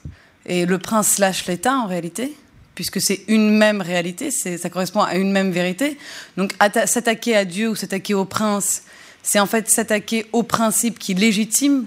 et 0.46 0.66
le 0.66 0.78
prince 0.78 1.08
slash 1.08 1.46
l'État 1.46 1.74
en 1.74 1.86
réalité, 1.86 2.34
puisque 2.74 3.00
c'est 3.00 3.22
une 3.28 3.56
même 3.56 3.80
réalité, 3.80 4.30
ça 4.30 4.70
correspond 4.70 5.02
à 5.02 5.16
une 5.16 5.32
même 5.32 5.50
vérité. 5.50 5.98
Donc 6.36 6.54
s'attaquer 6.86 7.36
à 7.36 7.44
Dieu 7.44 7.68
ou 7.68 7.74
s'attaquer 7.74 8.14
au 8.14 8.24
prince, 8.24 8.82
c'est 9.22 9.40
en 9.40 9.46
fait 9.46 9.68
s'attaquer 9.68 10.26
au 10.32 10.42
principe 10.42 10.98
qui 10.98 11.14
légitime 11.14 11.86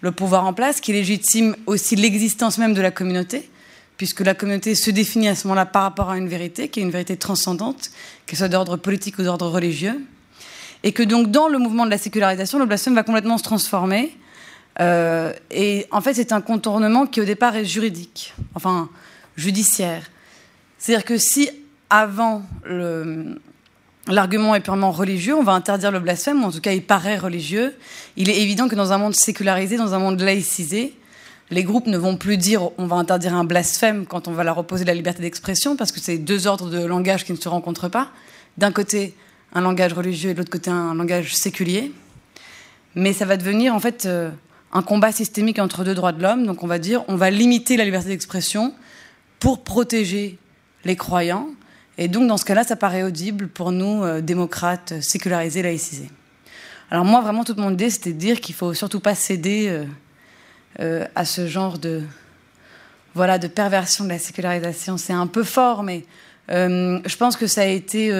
le 0.00 0.10
pouvoir 0.10 0.46
en 0.46 0.52
place, 0.52 0.80
qui 0.80 0.92
légitime 0.92 1.54
aussi 1.66 1.96
l'existence 1.96 2.58
même 2.58 2.74
de 2.74 2.80
la 2.80 2.90
communauté, 2.90 3.48
puisque 3.96 4.20
la 4.20 4.34
communauté 4.34 4.74
se 4.74 4.90
définit 4.90 5.28
à 5.28 5.34
ce 5.34 5.46
moment-là 5.46 5.66
par 5.66 5.82
rapport 5.82 6.10
à 6.10 6.18
une 6.18 6.28
vérité, 6.28 6.68
qui 6.68 6.80
est 6.80 6.82
une 6.82 6.90
vérité 6.90 7.16
transcendante, 7.16 7.90
qu'elle 8.26 8.38
soit 8.38 8.48
d'ordre 8.48 8.76
politique 8.76 9.18
ou 9.18 9.22
d'ordre 9.22 9.48
religieux. 9.48 10.00
Et 10.82 10.92
que 10.92 11.02
donc 11.02 11.30
dans 11.30 11.48
le 11.48 11.58
mouvement 11.58 11.84
de 11.84 11.90
la 11.90 11.98
sécularisation, 11.98 12.58
le 12.58 12.66
blasphème 12.66 12.94
va 12.94 13.02
complètement 13.02 13.38
se 13.38 13.44
transformer. 13.44 14.16
Euh, 14.80 15.32
et 15.50 15.86
en 15.90 16.00
fait, 16.00 16.14
c'est 16.14 16.32
un 16.32 16.40
contournement 16.40 17.06
qui 17.06 17.20
au 17.20 17.24
départ 17.24 17.56
est 17.56 17.64
juridique, 17.64 18.34
enfin 18.54 18.88
judiciaire. 19.36 20.10
C'est-à-dire 20.78 21.04
que 21.04 21.18
si 21.18 21.50
avant 21.90 22.42
l'argument 24.08 24.54
est 24.54 24.60
purement 24.60 24.90
religieux, 24.90 25.34
on 25.34 25.42
va 25.42 25.52
interdire 25.52 25.92
le 25.92 26.00
blasphème, 26.00 26.42
ou 26.42 26.46
en 26.46 26.50
tout 26.50 26.60
cas 26.60 26.72
il 26.72 26.82
paraît 26.82 27.18
religieux, 27.18 27.74
il 28.16 28.30
est 28.30 28.40
évident 28.40 28.68
que 28.68 28.74
dans 28.74 28.92
un 28.92 28.98
monde 28.98 29.14
sécularisé, 29.14 29.76
dans 29.76 29.94
un 29.94 29.98
monde 29.98 30.20
laïcisé, 30.20 30.94
les 31.50 31.64
groupes 31.64 31.86
ne 31.86 31.98
vont 31.98 32.16
plus 32.16 32.38
dire 32.38 32.70
on 32.78 32.86
va 32.86 32.96
interdire 32.96 33.34
un 33.34 33.44
blasphème 33.44 34.06
quand 34.06 34.26
on 34.26 34.32
va 34.32 34.42
leur 34.42 34.58
opposer 34.58 34.84
la 34.84 34.94
liberté 34.94 35.20
d'expression, 35.20 35.76
parce 35.76 35.92
que 35.92 36.00
c'est 36.00 36.18
deux 36.18 36.46
ordres 36.46 36.70
de 36.70 36.84
langage 36.84 37.24
qui 37.24 37.32
ne 37.32 37.36
se 37.36 37.48
rencontrent 37.48 37.90
pas. 37.90 38.08
D'un 38.56 38.72
côté, 38.72 39.14
un 39.54 39.60
langage 39.60 39.92
religieux 39.92 40.30
et 40.30 40.34
de 40.34 40.38
l'autre 40.38 40.50
côté, 40.50 40.70
un 40.70 40.94
langage 40.94 41.34
séculier. 41.34 41.92
Mais 42.94 43.12
ça 43.12 43.24
va 43.24 43.36
devenir 43.36 43.74
en 43.74 43.80
fait 43.80 44.06
euh, 44.06 44.30
un 44.72 44.82
combat 44.82 45.12
systémique 45.12 45.58
entre 45.58 45.84
deux 45.84 45.94
droits 45.94 46.12
de 46.12 46.22
l'homme. 46.22 46.46
Donc 46.46 46.62
on 46.62 46.66
va 46.66 46.78
dire 46.78 47.04
on 47.08 47.16
va 47.16 47.30
limiter 47.30 47.76
la 47.76 47.84
liberté 47.84 48.08
d'expression 48.08 48.74
pour 49.38 49.64
protéger 49.64 50.38
les 50.84 50.96
croyants. 50.96 51.48
Et 51.98 52.08
donc 52.08 52.26
dans 52.26 52.36
ce 52.36 52.44
cas-là, 52.44 52.64
ça 52.64 52.76
paraît 52.76 53.02
audible 53.02 53.48
pour 53.48 53.72
nous, 53.72 54.02
euh, 54.02 54.20
démocrates, 54.20 55.00
sécularisés, 55.00 55.62
laïcisés. 55.62 56.10
Alors 56.90 57.04
moi, 57.04 57.20
vraiment, 57.22 57.44
toute 57.44 57.56
mon 57.56 57.70
idée, 57.70 57.88
c'était 57.88 58.12
de 58.12 58.18
dire 58.18 58.40
qu'il 58.40 58.54
faut 58.54 58.74
surtout 58.74 59.00
pas 59.00 59.14
céder 59.14 59.86
euh, 60.80 61.06
à 61.14 61.24
ce 61.24 61.46
genre 61.46 61.78
de, 61.78 62.02
voilà, 63.14 63.38
de 63.38 63.46
perversion 63.46 64.04
de 64.04 64.10
la 64.10 64.18
sécularisation. 64.18 64.98
C'est 64.98 65.14
un 65.14 65.26
peu 65.26 65.42
fort, 65.42 65.82
mais 65.82 66.04
je 66.50 67.16
pense 67.16 67.36
que 67.36 67.46
ça 67.46 67.62
a 67.62 67.66
été 67.66 68.12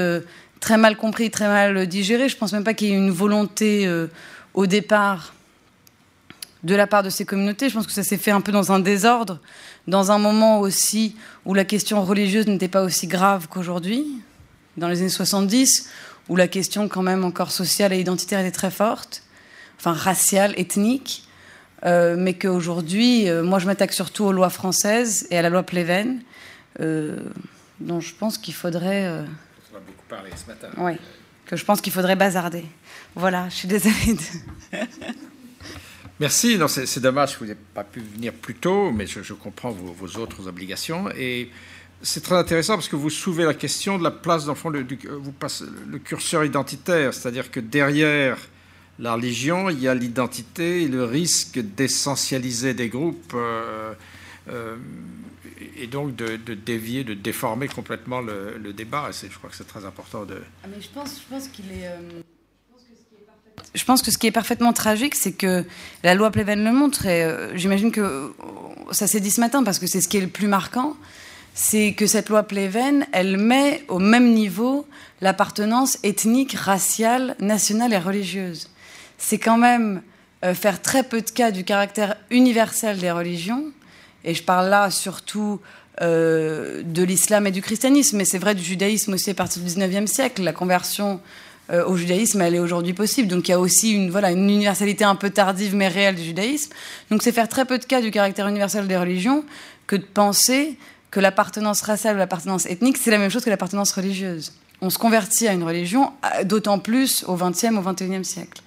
très 0.63 0.79
mal 0.79 0.97
compris, 0.97 1.31
très 1.31 1.49
mal 1.49 1.87
digéré. 1.87 2.29
Je 2.31 2.37
pense 2.37 2.53
même 2.53 2.65
pas 2.65 2.73
qu'il 2.73 2.89
y 2.89 2.93
ait 2.93 2.97
une 2.97 3.11
volonté 3.11 3.87
euh, 3.87 4.07
au 4.55 4.67
départ 4.67 5.35
de 6.63 6.77
la 6.77 6.87
part 6.87 7.03
de 7.03 7.11
ces 7.11 7.25
communautés. 7.25 7.69
Je 7.69 7.75
pense 7.75 7.87
que 7.87 7.93
ça 7.93 8.05
s'est 8.05 8.17
fait 8.17 8.31
un 8.31 8.41
peu 8.41 8.53
dans 8.53 8.71
un 8.71 8.79
désordre, 8.79 9.41
dans 9.89 10.13
un 10.13 10.19
moment 10.19 10.61
aussi 10.61 11.17
où 11.45 11.53
la 11.53 11.65
question 11.65 12.03
religieuse 12.05 12.47
n'était 12.47 12.69
pas 12.69 12.85
aussi 12.85 13.09
grave 13.09 13.49
qu'aujourd'hui, 13.51 14.07
dans 14.77 14.87
les 14.87 15.01
années 15.01 15.09
70, 15.09 15.91
où 16.29 16.37
la 16.37 16.47
question 16.47 16.89
quand 16.89 17.03
même 17.03 17.25
encore 17.25 17.51
sociale 17.51 17.93
et 17.93 17.99
identitaire 17.99 18.39
était 18.39 18.53
très 18.53 18.71
forte, 18.71 19.25
enfin 19.81 19.93
raciale, 19.93 20.55
ethnique, 20.57 21.27
euh, 21.85 22.15
mais 22.17 22.35
qu'aujourd'hui, 22.35 23.29
euh, 23.29 23.43
moi 23.43 23.59
je 23.59 23.67
m'attaque 23.67 23.93
surtout 23.93 24.23
aux 24.27 24.33
lois 24.33 24.51
françaises 24.51 25.27
et 25.31 25.39
à 25.39 25.43
la 25.43 25.51
loi 25.51 25.65
Pleven, 25.65 26.23
dont 26.79 27.99
je 27.99 28.15
pense 28.15 28.39
qu'il 28.39 28.55
faudrait... 28.55 29.25
euh, 30.17 30.37
ce 30.37 30.47
matin. 30.47 30.69
oui, 30.77 30.93
que 31.47 31.57
je 31.57 31.65
pense 31.65 31.81
qu'il 31.81 31.93
faudrait 31.93 32.17
bazarder. 32.17 32.65
Voilà, 33.15 33.49
je 33.49 33.55
suis 33.55 33.69
désolée. 33.69 34.15
De... 34.15 34.79
Merci. 36.21 36.57
Non, 36.57 36.69
c'est, 36.69 36.87
c'est 36.87 37.01
dommage 37.01 37.35
que 37.35 37.41
vous 37.41 37.45
n'ayez 37.47 37.59
pas 37.75 37.85
pu 37.85 38.01
venir 38.01 38.33
plus 38.33 38.55
tôt, 38.55 38.91
mais 38.93 39.07
je, 39.07 39.23
je 39.23 39.35
comprends 39.35 39.71
vos, 39.71 39.93
vos, 39.93 40.21
autres 40.21 40.47
obligations. 40.47 41.11
Et 41.17 41.51
c'est 42.01 42.23
très 42.23 42.37
intéressant 42.37 42.75
parce 42.75 42.89
que 42.89 42.97
vous 42.97 43.11
soulevez 43.11 43.45
la 43.45 43.55
question 43.55 43.99
de 43.99 44.05
la 44.05 44.11
place, 44.11 44.45
dans 44.45 44.53
le 44.53 44.59
fond, 44.59 44.71
le, 44.71 44.85
du, 44.85 44.99
vous 45.09 45.33
passez 45.33 45.65
le 45.89 45.99
curseur 45.99 46.45
identitaire, 46.45 47.13
c'est-à-dire 47.15 47.51
que 47.51 47.61
derrière 47.61 48.39
la 48.99 49.15
religion, 49.15 49.71
il 49.71 49.81
y 49.81 49.89
a 49.89 49.95
l'identité 49.95 50.83
et 50.83 50.89
le 50.89 51.05
risque 51.05 51.59
d'essentialiser 51.59 52.75
des 52.75 52.89
groupes 52.89 53.33
euh, 53.35 53.93
euh, 54.49 54.77
et 55.77 55.87
donc 55.87 56.15
de, 56.17 56.37
de, 56.37 56.55
dévier, 56.55 57.05
de 57.05 57.15
déformer 57.15 57.69
complètement 57.69 58.21
le, 58.21 58.59
le 58.59 58.73
débat. 58.73 59.11
Et 59.11 59.29
je 59.29 59.37
crois 59.39 59.51
que 59.51 59.57
c'est 59.57 59.67
très 59.67 59.85
important 59.85 60.25
de. 60.25 60.43
Ah, 60.65 60.69
mais 60.69 60.81
je 60.81 60.89
pense, 60.89 61.21
je 61.21 61.35
pense 61.35 61.49
qu'il 61.49 61.67
est. 61.67 61.87
Euh... 61.87 62.23
Je 63.75 63.85
pense 63.85 64.03
que 64.03 64.11
ce 64.11 64.19
qui 64.19 64.27
est 64.27 64.33
parfaitement 64.33 64.73
tragique, 64.73 65.15
c'est 65.15 65.33
que 65.33 65.65
la 66.03 66.15
loi 66.15 66.31
Pleven 66.31 66.65
le 66.65 66.73
montre, 66.73 67.07
et 67.07 67.23
euh, 67.23 67.57
j'imagine 67.57 67.91
que 67.91 68.33
ça 68.91 69.07
s'est 69.07 69.21
dit 69.21 69.31
ce 69.31 69.41
matin 69.41 69.63
parce 69.63 69.79
que 69.79 69.87
c'est 69.87 70.01
ce 70.01 70.09
qui 70.09 70.17
est 70.17 70.23
le 70.23 70.29
plus 70.29 70.49
marquant, 70.49 70.97
c'est 71.55 71.93
que 71.95 72.07
cette 72.07 72.29
loi 72.29 72.43
Pleven, 72.43 73.07
elle 73.13 73.37
met 73.37 73.85
au 73.89 73.99
même 73.99 74.33
niveau 74.33 74.87
l'appartenance 75.21 75.99
ethnique, 76.03 76.53
raciale, 76.55 77.37
nationale 77.41 77.93
et 77.93 77.99
religieuse. 77.99 78.69
C'est 79.19 79.39
quand 79.39 79.59
même 79.59 80.03
euh, 80.45 80.55
faire 80.55 80.83
très 80.83 81.03
peu 81.03 81.21
de 81.21 81.31
cas 81.31 81.51
du 81.51 81.65
caractère 81.65 82.17
universel 82.31 82.99
des 82.99 83.11
religions, 83.11 83.65
et 84.25 84.35
je 84.35 84.43
parle 84.43 84.69
là 84.69 84.91
surtout 84.91 85.61
euh, 86.01 86.83
de 86.85 87.03
l'islam 87.03 87.47
et 87.47 87.51
du 87.51 87.61
christianisme, 87.61 88.17
mais 88.17 88.25
c'est 88.25 88.39
vrai 88.39 88.55
du 88.55 88.63
judaïsme 88.63 89.13
aussi 89.13 89.31
à 89.31 89.35
partir 89.35 89.63
du 89.63 89.69
19e 89.69 90.07
siècle. 90.07 90.43
La 90.43 90.53
conversion 90.53 91.21
euh, 91.71 91.85
au 91.85 91.97
judaïsme, 91.97 92.41
elle 92.41 92.55
est 92.55 92.61
aujourd'hui 92.61 92.95
possible. 92.95 93.29
Donc 93.29 93.49
il 93.49 93.51
y 93.51 93.55
a 93.55 93.61
aussi 93.61 93.93
une, 93.93 94.11
voilà, 94.11 94.31
une 94.31 94.49
universalité 94.49 95.05
un 95.05 95.17
peu 95.17 95.31
tardive 95.31 95.75
mais 95.75 95.89
réelle 95.89 96.15
du 96.15 96.23
judaïsme. 96.23 96.73
Donc 97.11 97.23
c'est 97.23 97.33
faire 97.33 97.49
très 97.49 97.65
peu 97.65 97.79
de 97.79 97.85
cas 97.85 98.01
du 98.01 98.11
caractère 98.11 98.49
universel 98.49 98.87
des 98.87 98.97
religions 98.97 99.45
que 99.87 99.97
de 99.97 100.05
penser 100.05 100.77
que 101.11 101.21
l'appartenance 101.21 101.83
raciale 101.83 102.17
ou 102.17 102.19
l'appartenance 102.19 102.65
ethnique, 102.67 102.97
c'est 102.97 103.11
la 103.11 103.19
même 103.19 103.31
chose 103.31 103.45
que 103.45 103.51
l'appartenance 103.51 103.93
religieuse. 103.93 104.53
On 104.81 104.89
se 104.89 104.99
convertit 104.99 105.47
à 105.47 105.53
une 105.53 105.63
religion, 105.63 106.11
d'autant 106.45 106.79
plus 106.79 107.23
au 107.29 107.37
XXe, 107.37 107.77
au 107.77 107.83
XXIe 107.83 108.25
siècle. 108.25 108.63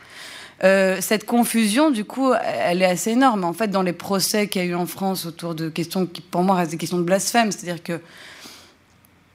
Euh, 0.63 0.97
cette 1.01 1.25
confusion, 1.25 1.91
du 1.91 2.05
coup, 2.05 2.31
elle 2.33 2.81
est 2.81 2.85
assez 2.85 3.11
énorme. 3.11 3.43
En 3.43 3.53
fait, 3.53 3.67
dans 3.67 3.81
les 3.81 3.93
procès 3.93 4.47
qu'il 4.47 4.61
y 4.61 4.65
a 4.65 4.67
eu 4.67 4.75
en 4.75 4.85
France 4.85 5.25
autour 5.25 5.53
de 5.53 5.69
questions 5.69 6.05
qui, 6.05 6.21
pour 6.21 6.43
moi, 6.43 6.55
restent 6.55 6.71
des 6.71 6.77
questions 6.77 6.97
de 6.97 7.03
blasphème, 7.03 7.51
c'est-à-dire 7.51 7.83
que 7.83 7.99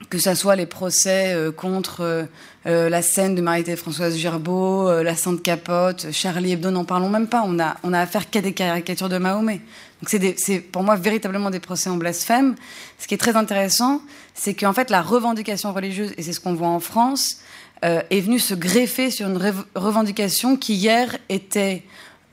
que 0.09 0.19
ça 0.19 0.35
soit 0.35 0.57
les 0.57 0.67
procès 0.67 1.35
euh, 1.35 1.53
contre 1.53 2.27
euh, 2.67 2.89
la 2.89 3.03
scène 3.03 3.35
de 3.35 3.43
Marie 3.43 3.65
Françoise 3.77 4.17
Gerbeau, 4.17 4.89
euh, 4.89 5.03
la 5.03 5.15
Sainte 5.15 5.43
Capote, 5.43 6.09
Charlie 6.11 6.53
Hebdo, 6.53 6.71
n'en 6.71 6.85
parlons 6.85 7.09
même 7.09 7.29
pas. 7.29 7.43
On 7.47 7.59
a, 7.61 7.77
on 7.83 7.93
a 7.93 8.01
affaire 8.01 8.29
qu'à 8.29 8.41
des 8.41 8.53
caricatures 8.53 9.09
de 9.09 9.19
Mahomet. 9.19 9.61
Donc 10.03 10.37
c'est 10.39 10.61
pour 10.61 10.83
moi 10.83 10.97
véritablement 10.97 11.51
des 11.51 11.61
procès 11.61 11.91
en 11.91 11.97
blasphème. 11.97 12.55
Ce 12.99 13.07
qui 13.07 13.15
est 13.15 13.19
très 13.19 13.37
intéressant, 13.37 14.01
c'est 14.35 14.55
qu'en 14.55 14.73
fait 14.73 14.91
la 14.91 15.03
revendication 15.03 15.73
religieuse, 15.73 16.13
et 16.17 16.23
c'est 16.23 16.33
ce 16.33 16.41
qu'on 16.41 16.55
voit 16.55 16.69
en 16.69 16.81
France, 16.81 17.39
euh, 17.85 18.03
est 18.11 18.21
venue 18.21 18.39
se 18.39 18.55
greffer 18.55 19.11
sur 19.11 19.29
une 19.29 19.39
revendication 19.75 20.57
qui 20.57 20.75
hier 20.75 21.17
était 21.29 21.83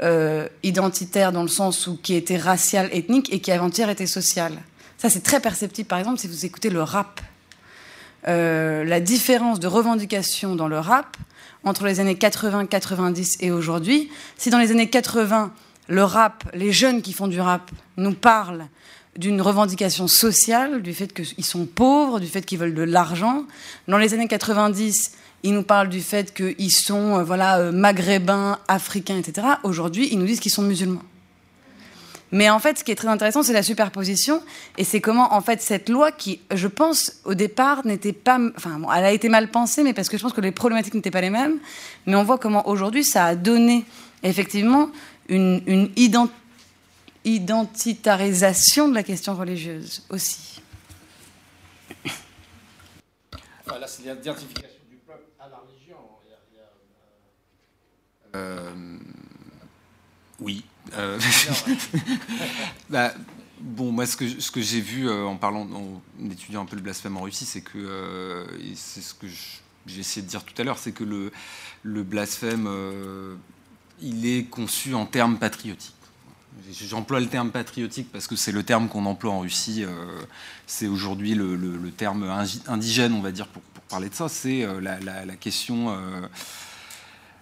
euh, 0.03 0.47
identitaire 0.63 1.31
dans 1.31 1.43
le 1.43 1.47
sens 1.47 1.87
où 1.87 1.97
qui 1.97 2.15
était 2.15 2.37
raciale, 2.37 2.89
ethnique, 2.91 3.31
et 3.33 3.39
qui 3.39 3.51
avant-hier 3.51 3.89
était 3.89 4.07
sociale. 4.07 4.53
Ça 4.97 5.09
c'est 5.09 5.23
très 5.23 5.39
perceptible 5.39 5.87
par 5.87 5.99
exemple 5.99 6.19
si 6.19 6.27
vous 6.27 6.45
écoutez 6.45 6.69
le 6.69 6.83
rap 6.83 7.21
euh, 8.27 8.83
la 8.83 8.99
différence 8.99 9.59
de 9.59 9.67
revendication 9.67 10.55
dans 10.55 10.67
le 10.67 10.79
rap 10.79 11.15
entre 11.63 11.85
les 11.85 11.99
années 11.99 12.17
80, 12.17 12.65
90 12.65 13.37
et 13.39 13.51
aujourd'hui. 13.51 14.09
Si 14.37 14.49
dans 14.49 14.57
les 14.57 14.71
années 14.71 14.89
80, 14.89 15.53
le 15.87 16.03
rap, 16.03 16.43
les 16.53 16.73
jeunes 16.73 17.01
qui 17.01 17.13
font 17.13 17.27
du 17.27 17.39
rap 17.39 17.71
nous 17.95 18.13
parlent 18.13 18.67
d'une 19.17 19.41
revendication 19.41 20.07
sociale, 20.07 20.81
du 20.81 20.93
fait 20.93 21.13
qu'ils 21.13 21.45
sont 21.45 21.65
pauvres, 21.65 22.19
du 22.19 22.27
fait 22.27 22.41
qu'ils 22.41 22.59
veulent 22.59 22.75
de 22.75 22.83
l'argent. 22.83 23.45
Dans 23.87 23.97
les 23.97 24.13
années 24.13 24.27
90, 24.27 25.13
ils 25.43 25.53
nous 25.53 25.63
parlent 25.63 25.89
du 25.89 26.01
fait 26.01 26.33
qu'ils 26.33 26.71
sont 26.71 27.19
euh, 27.19 27.23
voilà, 27.23 27.59
euh, 27.59 27.71
maghrébins, 27.71 28.59
africains, 28.67 29.17
etc. 29.17 29.47
Aujourd'hui, 29.63 30.09
ils 30.11 30.19
nous 30.19 30.25
disent 30.25 30.39
qu'ils 30.39 30.51
sont 30.51 30.63
musulmans. 30.63 31.03
Mais 32.33 32.49
en 32.49 32.59
fait, 32.59 32.77
ce 32.79 32.83
qui 32.83 32.91
est 32.91 32.95
très 32.95 33.07
intéressant, 33.07 33.41
c'est 33.41 33.53
la 33.53 33.63
superposition, 33.63 34.43
et 34.77 34.83
c'est 34.83 34.99
comment, 34.99 35.33
en 35.33 35.39
fait, 35.39 35.61
cette 35.61 35.87
loi 35.87 36.11
qui, 36.11 36.41
je 36.53 36.67
pense, 36.67 37.13
au 37.23 37.35
départ, 37.35 37.85
n'était 37.85 38.11
pas, 38.11 38.37
enfin, 38.57 38.79
bon, 38.79 38.91
elle 38.91 39.05
a 39.05 39.13
été 39.13 39.29
mal 39.29 39.49
pensée, 39.49 39.81
mais 39.81 39.93
parce 39.93 40.09
que 40.09 40.17
je 40.17 40.23
pense 40.23 40.33
que 40.33 40.41
les 40.41 40.51
problématiques 40.51 40.93
n'étaient 40.93 41.09
pas 41.11 41.21
les 41.21 41.29
mêmes. 41.29 41.59
Mais 42.05 42.15
on 42.15 42.23
voit 42.25 42.37
comment 42.37 42.67
aujourd'hui, 42.67 43.05
ça 43.05 43.23
a 43.27 43.35
donné 43.35 43.85
effectivement 44.23 44.89
une, 45.29 45.61
une 45.67 45.85
ident- 45.95 46.27
identitarisation 47.23 48.89
de 48.89 48.95
la 48.95 49.03
question 49.03 49.33
religieuse 49.33 50.03
aussi. 50.09 50.61
Enfin, 53.65 53.79
là, 53.79 53.87
c'est 53.87 54.01
l'identification 54.03 54.79
du 54.89 54.97
peuple 54.97 55.23
à 55.39 55.47
la 55.49 55.57
religion. 55.57 55.97
Il 56.25 56.31
y 56.31 56.33
a- 56.33 56.37
il 56.51 56.57
y 56.57 56.59
a, 56.59 56.63
Euh, 58.25 58.26
oui. 60.39 60.63
Euh, 60.93 61.19
bah, 62.89 63.13
bon, 63.59 63.91
moi, 63.91 64.05
ce 64.05 64.15
que, 64.17 64.27
ce 64.39 64.51
que 64.51 64.61
j'ai 64.61 64.81
vu 64.81 65.07
euh, 65.09 65.25
en 65.25 65.35
parlant, 65.35 65.67
en 65.73 66.29
étudiant 66.31 66.61
un 66.61 66.65
peu 66.65 66.75
le 66.75 66.81
blasphème 66.81 67.17
en 67.17 67.21
Russie, 67.21 67.45
c'est 67.45 67.61
que, 67.61 67.77
euh, 67.77 68.45
c'est 68.75 69.01
ce 69.01 69.13
que 69.13 69.27
j'ai 69.85 69.99
essayé 69.99 70.21
de 70.25 70.29
dire 70.29 70.43
tout 70.43 70.59
à 70.61 70.63
l'heure, 70.63 70.77
c'est 70.77 70.91
que 70.91 71.03
le, 71.03 71.31
le 71.83 72.03
blasphème, 72.03 72.65
euh, 72.67 73.35
il 74.01 74.25
est 74.25 74.45
conçu 74.45 74.93
en 74.93 75.05
termes 75.05 75.37
patriotiques. 75.37 75.93
J'emploie 76.71 77.19
le 77.19 77.27
terme 77.27 77.51
patriotique 77.51 78.11
parce 78.11 78.25
que 78.27 78.35
c'est 78.35 78.51
le 78.51 78.63
terme 78.63 78.89
qu'on 78.89 79.05
emploie 79.05 79.31
en 79.31 79.41
Russie. 79.41 79.83
euh, 79.83 79.91
c'est 80.65 80.87
aujourd'hui 80.87 81.35
le, 81.35 81.55
le- 81.55 81.77
le 81.77 81.91
terme 81.91 82.23
indigène, 82.67 83.13
on 83.13 83.21
va 83.21 83.31
dire, 83.31 83.47
pour, 83.47 83.61
pour 83.61 83.83
parler 83.83 84.09
de 84.09 84.15
ça. 84.15 84.27
C'est 84.27 84.63
euh, 84.63 84.81
la, 84.81 84.99
la- 84.99 85.25
la 85.25 85.35
question, 85.35 85.89
euh, 85.91 86.27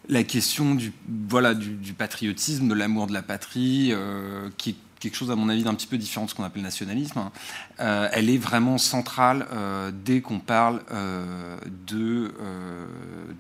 la 0.10 0.24
question 0.24 0.76
du, 0.76 0.92
voilà, 1.30 1.54
du, 1.54 1.94
patriotisme, 1.94 2.68
de 2.68 2.74
l'amour 2.74 3.08
de 3.08 3.14
la 3.14 3.22
patrie, 3.22 3.90
euh, 3.92 4.50
qui 4.58 4.72
est 4.72 4.76
quelque 5.00 5.16
chose, 5.16 5.32
à 5.32 5.36
mon 5.36 5.50
avis, 5.50 5.64
d'un 5.64 5.74
petit 5.74 5.88
peu 5.88 5.98
différent 5.98 6.26
de 6.26 6.30
ce 6.30 6.36
qu'on 6.36 6.44
appelle 6.44 6.62
le 6.62 6.68
nationalisme. 6.68 7.20
hein. 7.20 7.32
Euh, 7.80 8.10
elle 8.12 8.30
est 8.30 8.38
vraiment 8.38 8.78
centrale 8.78 9.48
euh, 9.52 9.92
dès 9.94 10.22
qu'on 10.22 10.40
parle, 10.40 10.82
de, 11.88 12.32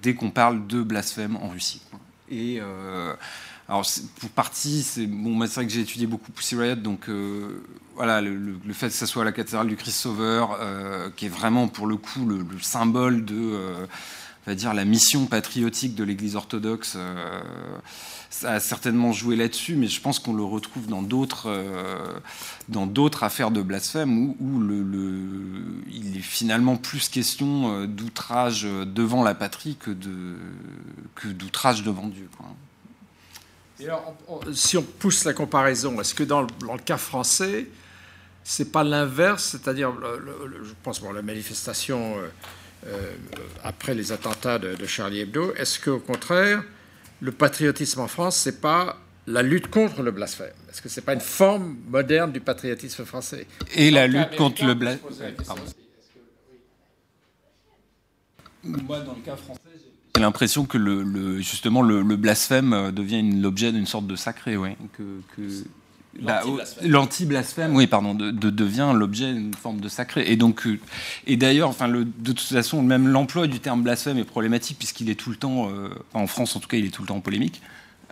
dès 0.02 0.16
qu'on 0.16 0.32
parle 0.32 0.68
de 0.68 0.82
blasphème 0.84 1.38
en 1.38 1.50
Russie. 1.50 1.82
Et 2.30 2.60
alors, 3.68 3.86
pour 4.20 4.30
partie, 4.30 4.84
c'est 4.84 5.08
bon, 5.08 5.38
vrai 5.38 5.66
que 5.66 5.72
j'ai 5.72 5.82
étudié 5.82 6.06
beaucoup 6.06 6.32
Pussy 6.32 6.56
Riot, 6.56 6.76
donc 6.76 7.10
voilà, 7.96 8.22
le, 8.22 8.60
fait 8.74 8.88
que 8.88 8.94
ça 8.94 9.08
soit 9.08 9.24
à 9.24 9.26
la 9.26 9.32
cathédrale 9.32 9.68
du 9.68 9.76
Christ 9.76 9.98
Sauveur, 9.98 10.60
qui 11.16 11.28
est 11.28 11.30
vraiment 11.30 11.68
pour 11.68 11.88
le 11.88 11.98
coup 11.98 12.26
le, 12.26 12.38
le 12.38 12.60
symbole 12.60 13.26
de, 13.26 13.88
on 14.46 14.52
va 14.52 14.56
dire, 14.56 14.74
la 14.76 14.86
mission 14.86 15.26
patriotique 15.26 15.96
de 15.96 16.04
l'Église 16.04 16.36
orthodoxe, 16.36 16.94
euh, 16.98 17.42
a 18.44 18.60
certainement 18.60 19.12
joué 19.12 19.36
là-dessus, 19.36 19.76
mais 19.76 19.88
je 19.88 20.00
pense 20.00 20.20
qu'on 20.20 20.34
le 20.34 20.44
retrouve 20.44 20.86
dans 20.88 21.02
d'autres, 21.02 21.48
euh, 21.48 22.20
affaires 23.22 23.50
de 23.50 23.62
blasphème 23.64 24.36
où, 24.40 24.62
il 25.90 26.18
est 26.18 26.22
finalement 26.22 26.78
plus 26.78 27.10
question 27.10 27.74
euh, 27.74 27.88
d'outrage 27.88 28.64
devant 28.64 29.24
la 29.24 29.34
patrie 29.34 29.78
que 29.78 29.92
d'outrage 31.26 31.82
devant 31.84 32.08
Dieu. 32.08 32.30
si 34.54 34.78
on 34.78 34.84
pousse 34.84 35.24
la 35.24 35.34
comparaison, 35.34 36.00
est-ce 36.02 36.14
que 36.14 36.24
dans 36.24 36.42
le, 36.42 36.50
cas 36.86 36.98
français, 36.98 37.68
c'est 38.44 38.72
pas 38.72 38.84
l'inverse, 38.84 39.44
c'est-à-dire, 39.46 39.92
je 39.92 40.74
pense, 40.84 41.02
bon, 41.02 41.12
la 41.14 41.24
manifestation 41.24 42.16
après 43.64 43.94
les 43.96 44.12
attentats 44.12 44.60
de, 44.60 44.76
de 44.76 44.86
Charlie 44.86 45.20
Hebdo, 45.22 45.54
est-ce 45.56 45.80
qu'au 45.80 46.00
contraire, 46.00 46.64
le 47.22 47.32
patriotisme 47.32 48.02
en 48.02 48.08
France, 48.08 48.38
c'est 48.38 48.62
pas 48.62 48.98
la 49.28 49.42
lutte 49.42 49.68
contre 49.68 50.04
le 50.04 50.12
blasphème? 50.12 50.52
Est-ce 50.70 50.82
que 50.82 50.90
c'est 50.90 51.02
pas 51.02 51.14
une 51.14 51.20
forme 51.22 51.78
moderne 51.88 52.32
du 52.32 52.40
patriotisme 52.42 53.06
français? 53.06 53.48
Et 53.74 53.90
la 53.92 54.06
lutte 54.08 54.36
contre 54.38 54.66
le 54.66 54.74
blasphème. 54.76 55.36
Moi, 58.64 59.00
dans 59.02 59.14
le 59.14 59.22
cas 59.22 59.36
français, 59.36 59.62
j'ai 60.16 60.22
l'impression 60.22 60.66
que 60.66 60.78
le, 60.78 61.04
le- 61.04 61.38
justement 61.38 61.82
le, 61.82 62.02
le 62.02 62.16
blasphème 62.16 62.74
euh, 62.74 62.92
devient 62.92 63.22
l'objet 63.42 63.72
d'une 63.72 63.86
sorte 63.86 64.08
de 64.08 64.16
sacré, 64.16 64.58
oui. 64.58 64.72
Que, 64.98 65.04
que- 65.36 65.64
L'anti-blasphème. 66.22 66.92
L'anti-blasphème, 66.92 67.76
oui, 67.76 67.88
pardon, 67.88 68.14
de, 68.14 68.32
de- 68.32 68.50
devient 68.50 68.92
l'objet 68.96 69.34
d'une 69.34 69.54
forme 69.54 69.80
de 69.82 69.90
sacré. 69.90 70.32
Et 70.32 70.36
donc, 70.38 70.66
euh, 70.66 70.80
et 71.28 71.36
d'ailleurs, 71.38 71.70
enfin, 71.70 71.88
le, 71.88 72.06
de 72.06 72.32
toute 72.32 72.40
façon, 72.48 72.82
même 72.82 73.08
l'emploi 73.08 73.48
du 73.48 73.60
terme 73.60 73.84
blasphème 73.84 74.18
est 74.18 74.24
problématique 74.24 74.78
puisqu'il 74.78 75.10
est 75.10 75.16
tout 75.20 75.30
le 75.30 75.36
temps, 75.36 75.70
euh, 75.70 75.90
en 76.14 76.28
France 76.28 76.56
en 76.56 76.60
tout 76.60 76.68
cas, 76.70 76.78
il 76.78 76.86
est 76.86 76.90
tout 76.90 77.02
le 77.02 77.08
temps 77.08 77.18
en 77.18 77.22
polémique, 77.22 77.62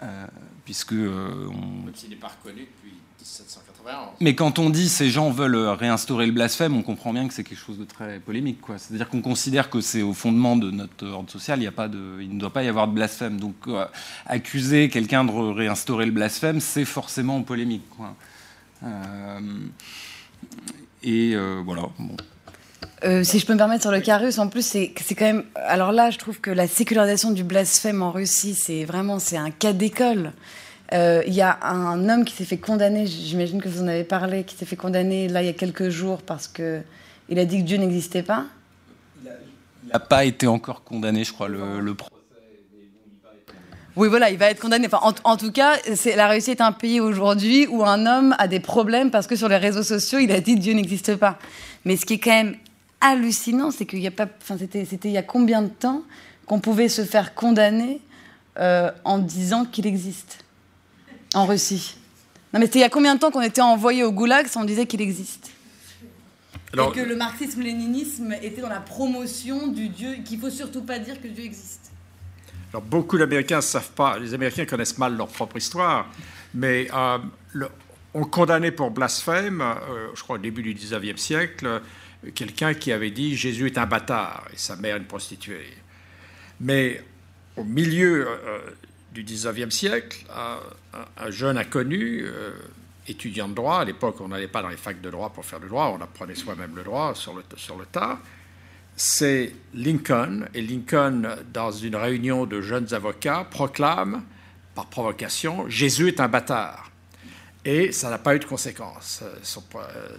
euh, 0.02 0.28
puisque 0.66 0.94
euh, 0.94 1.48
on, 1.50 1.86
Même 1.86 1.96
s'il 1.96 2.10
n'est 2.10 2.16
pas 2.18 2.34
reconnu 2.42 2.62
depuis 2.62 2.98
1791. 3.20 3.73
Mais 4.20 4.36
quand 4.36 4.60
on 4.60 4.70
dit 4.70 4.90
ces 4.90 5.10
gens 5.10 5.30
veulent 5.32 5.56
euh, 5.56 5.74
réinstaurer 5.74 6.26
le 6.26 6.32
blasphème, 6.32 6.76
on 6.76 6.82
comprend 6.82 7.14
bien 7.14 7.28
que 7.28 7.34
c'est 7.34 7.44
quelque 7.44 7.60
chose 7.60 7.78
de 7.78 7.86
très 7.86 8.20
polémique. 8.20 8.62
quoi. 8.62 8.78
C'est-à-dire 8.78 9.10
qu'on 9.10 9.22
considère 9.22 9.70
que 9.70 9.82
c'est 9.82 10.02
au 10.02 10.14
fondement 10.14 10.56
de 10.56 10.72
notre 10.72 11.08
ordre 11.08 11.30
social, 11.30 11.60
il, 11.60 11.64
y 11.64 11.68
a 11.68 11.72
pas 11.72 11.88
de, 11.88 12.22
il 12.22 12.34
ne 12.34 12.40
doit 12.40 12.54
pas 12.54 12.64
y 12.64 12.68
avoir 12.68 12.88
de 12.88 12.94
blasphème. 12.94 13.40
Donc 13.40 13.56
euh, 13.68 13.86
accuser 14.26 14.90
quelqu'un 14.90 15.24
de 15.26 15.32
re- 15.32 15.54
réinstaurer 15.54 16.06
le 16.06 16.12
blasphème, 16.12 16.60
c'est 16.60 16.86
forcément 16.86 17.42
polémique. 17.44 17.84
quoi. 17.98 18.16
Euh, 18.84 19.40
et 21.04 21.34
euh, 21.36 21.62
voilà. 21.66 21.84
bon. 22.00 22.16
Euh, 23.04 23.24
si 23.24 23.40
je 23.40 23.46
peux 23.46 23.54
me 23.54 23.58
permettre 23.58 23.82
sur 23.82 23.92
le 23.92 24.00
cas 24.00 24.18
russe, 24.18 24.40
en 24.40 24.48
plus, 24.48 24.66
c'est 24.66 24.94
c'est 25.04 25.16
quand 25.16 25.26
même. 25.26 25.44
Alors 25.56 25.92
là, 25.92 26.10
je 26.10 26.18
trouve 26.18 26.40
que 26.40 26.52
la 26.52 26.68
sécularisation 26.68 27.32
du 27.32 27.44
blasphème 27.44 28.02
en 28.02 28.12
Russie, 28.12 28.56
c'est 28.56 28.86
vraiment 28.86 29.20
c'est 29.20 29.36
un 29.38 29.52
cas 29.52 29.74
d'école. 29.74 30.32
Euh, 30.94 31.24
Il 31.26 31.34
y 31.34 31.42
a 31.42 31.58
un 31.64 32.08
homme 32.10 32.24
qui 32.26 32.34
s'est 32.36 32.46
fait 32.46 32.58
condamner, 32.58 33.08
j'imagine 33.08 33.62
que 33.62 33.68
vous 33.70 33.82
en 33.82 33.88
avez 33.88 34.04
parlé, 34.04 34.44
qui 34.44 34.56
s'est 34.56 34.66
fait 34.66 34.76
condamner 34.76 35.28
là 35.28 35.42
il 35.42 35.46
y 35.48 35.50
a 35.50 35.54
quelques 35.54 35.90
jours 35.90 36.22
parce 36.22 36.48
que 36.48 36.82
il 37.30 37.40
a 37.40 37.46
dit 37.46 37.60
que 37.60 37.64
Dieu 37.64 37.78
n'existait 37.78 38.22
pas. 38.24 38.46
Il 39.26 39.90
n'a 39.92 40.00
pas 40.00 40.24
été 40.26 40.48
encore 40.48 40.84
condamné, 40.84 41.24
je 41.24 41.34
crois, 41.34 41.48
le, 41.50 41.80
le 41.80 41.94
procès. 41.96 42.14
Oui, 43.96 44.08
voilà, 44.08 44.32
il 44.32 44.38
va 44.38 44.50
être 44.50 44.60
condamné. 44.60 44.88
Enfin, 44.88 45.00
en, 45.04 45.14
en 45.24 45.38
tout 45.38 45.52
cas, 45.52 45.78
c'est- 45.96 46.16
la 46.16 46.28
Russie 46.28 46.52
est 46.52 46.62
un 46.62 46.72
pays 46.72 47.00
aujourd'hui 47.00 47.68
où 47.68 47.84
un 47.86 48.06
homme 48.08 48.36
a 48.40 48.48
des 48.48 48.60
problèmes 48.60 49.12
parce 49.12 49.28
que 49.28 49.36
sur 49.36 49.48
les 49.50 49.58
réseaux 49.58 49.84
sociaux, 49.84 50.20
il 50.20 50.32
a 50.32 50.40
dit 50.42 50.56
Dieu 50.56 50.74
n'existe 50.74 51.16
pas. 51.16 51.38
Mais 51.86 51.96
ce 51.98 52.06
qui 52.06 52.14
est 52.14 52.20
quand 52.20 52.32
même 52.32 52.56
hallucinant, 53.02 53.70
c'est 53.72 53.86
qu'il 53.86 54.00
y 54.00 54.08
a 54.08 54.12
pas. 54.12 54.28
Enfin, 54.42 54.58
c'était, 54.58 54.86
c'était 54.86 55.10
il 55.10 55.14
y 55.14 55.18
a 55.18 55.24
combien 55.24 55.62
de 55.62 55.68
temps 55.68 56.02
qu'on 56.48 56.60
pouvait 56.60 56.90
se 56.90 57.04
faire 57.04 57.36
condamner 57.36 58.00
euh, 58.60 58.92
en 59.04 59.20
disant 59.20 59.66
qu'il 59.66 59.86
existe? 59.86 60.43
En 61.34 61.46
Russie 61.46 61.96
Non, 62.54 62.60
mais 62.60 62.66
c'était 62.68 62.80
il 62.80 62.84
y 62.84 62.86
a 62.86 62.90
combien 62.90 63.16
de 63.16 63.20
temps 63.20 63.32
qu'on 63.32 63.42
était 63.42 63.62
envoyé 63.62 64.04
au 64.04 64.12
goulag 64.12 64.48
si 64.48 64.58
on 64.58 64.64
disait 64.66 64.86
qu'il 64.86 65.02
existe 65.02 65.52
Alors- 66.72 66.92
Et 66.92 67.00
que 67.02 67.06
le 67.06 67.16
marxisme-léninisme 67.16 68.34
était 68.42 68.62
dans 68.62 68.70
la 68.70 68.80
promotion 68.82 69.68
du 69.68 69.90
Dieu, 69.90 70.16
qu'il 70.26 70.40
faut 70.40 70.50
surtout 70.50 70.82
pas 70.84 71.00
dire 71.00 71.22
que 71.22 71.28
Dieu 71.28 71.44
existe. 71.44 71.92
Alors, 72.72 72.82
beaucoup 72.82 73.18
d'Américains 73.20 73.58
ne 73.58 73.62
savent 73.62 73.92
pas, 73.92 74.18
les 74.18 74.34
Américains 74.34 74.66
connaissent 74.66 74.98
mal 74.98 75.16
leur 75.16 75.28
propre 75.28 75.58
histoire, 75.58 76.08
mais 76.56 76.88
euh, 76.94 77.20
le- 77.52 77.70
on 78.16 78.24
condamnait 78.26 78.72
pour 78.72 78.90
blasphème, 78.90 79.62
euh, 79.62 80.08
je 80.16 80.24
crois 80.24 80.36
au 80.38 80.40
début 80.40 80.64
du 80.64 80.74
19e 80.74 81.18
siècle, 81.18 81.66
euh, 81.68 81.80
quelqu'un 82.34 82.74
qui 82.74 82.92
avait 82.92 83.12
dit 83.12 83.36
Jésus 83.36 83.68
est 83.68 83.78
un 83.78 83.86
bâtard 83.86 84.46
et 84.52 84.58
sa 84.58 84.76
mère 84.76 84.98
une 84.98 85.06
prostituée. 85.06 85.68
Mais 86.60 87.04
au 87.58 87.64
milieu 87.64 88.28
euh, 88.28 88.60
du 89.14 89.24
19e 89.24 89.70
siècle, 89.72 90.26
un, 90.36 90.60
un- 90.98 91.26
un 91.28 91.32
jeune 91.32 91.58
inconnu, 91.58 92.24
euh, 92.26 92.52
étudiant 93.08 93.48
de 93.50 93.54
droit, 93.54 93.80
à 93.80 93.86
l'époque 93.86 94.16
on 94.22 94.30
n'allait 94.30 94.48
pas 94.48 94.62
dans 94.62 94.70
les 94.70 94.78
facs 94.78 95.02
de 95.02 95.10
droit 95.10 95.30
pour 95.32 95.46
faire 95.46 95.60
le 95.60 95.68
droit, 95.68 95.94
on 95.98 96.02
apprenait 96.02 96.36
soi-même 96.36 96.76
le 96.76 96.84
droit 96.84 97.14
sur 97.16 97.34
le, 97.36 97.44
sur 97.58 97.78
le 97.78 97.86
tas, 97.86 98.20
c'est 98.96 99.54
Lincoln. 99.74 100.46
Et 100.54 100.62
Lincoln, 100.62 101.36
dans 101.54 101.72
une 101.72 101.96
réunion 101.96 102.46
de 102.46 102.62
jeunes 102.62 102.94
avocats, 102.94 103.46
proclame, 103.50 104.24
par 104.76 104.88
provocation, 104.88 105.68
Jésus 105.70 106.08
est 106.10 106.20
un 106.20 106.28
bâtard. 106.28 106.90
Et 107.66 107.92
ça 107.92 108.10
n'a 108.10 108.18
pas 108.18 108.36
eu 108.36 108.40
de 108.40 108.46
conséquences. 108.46 109.20
Euh, 109.24 109.36
son- 109.44 109.64
euh, 109.76 110.18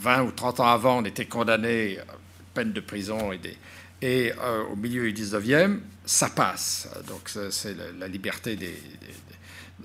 20 0.00 0.22
ou 0.22 0.30
30 0.32 0.60
ans 0.60 0.66
avant, 0.68 0.98
on 0.98 1.04
était 1.04 1.26
condamné 1.26 1.98
à 1.98 2.04
peine 2.54 2.72
de 2.72 2.80
prison 2.80 3.32
et, 3.32 3.38
des, 3.38 3.56
et 4.00 4.32
euh, 4.40 4.62
au 4.72 4.76
milieu 4.76 5.02
du 5.10 5.12
19e, 5.12 5.80
ça 6.08 6.30
passe. 6.30 6.88
Donc 7.06 7.30
c'est 7.50 7.76
la, 7.98 8.08
liberté 8.08 8.56
des, 8.56 8.74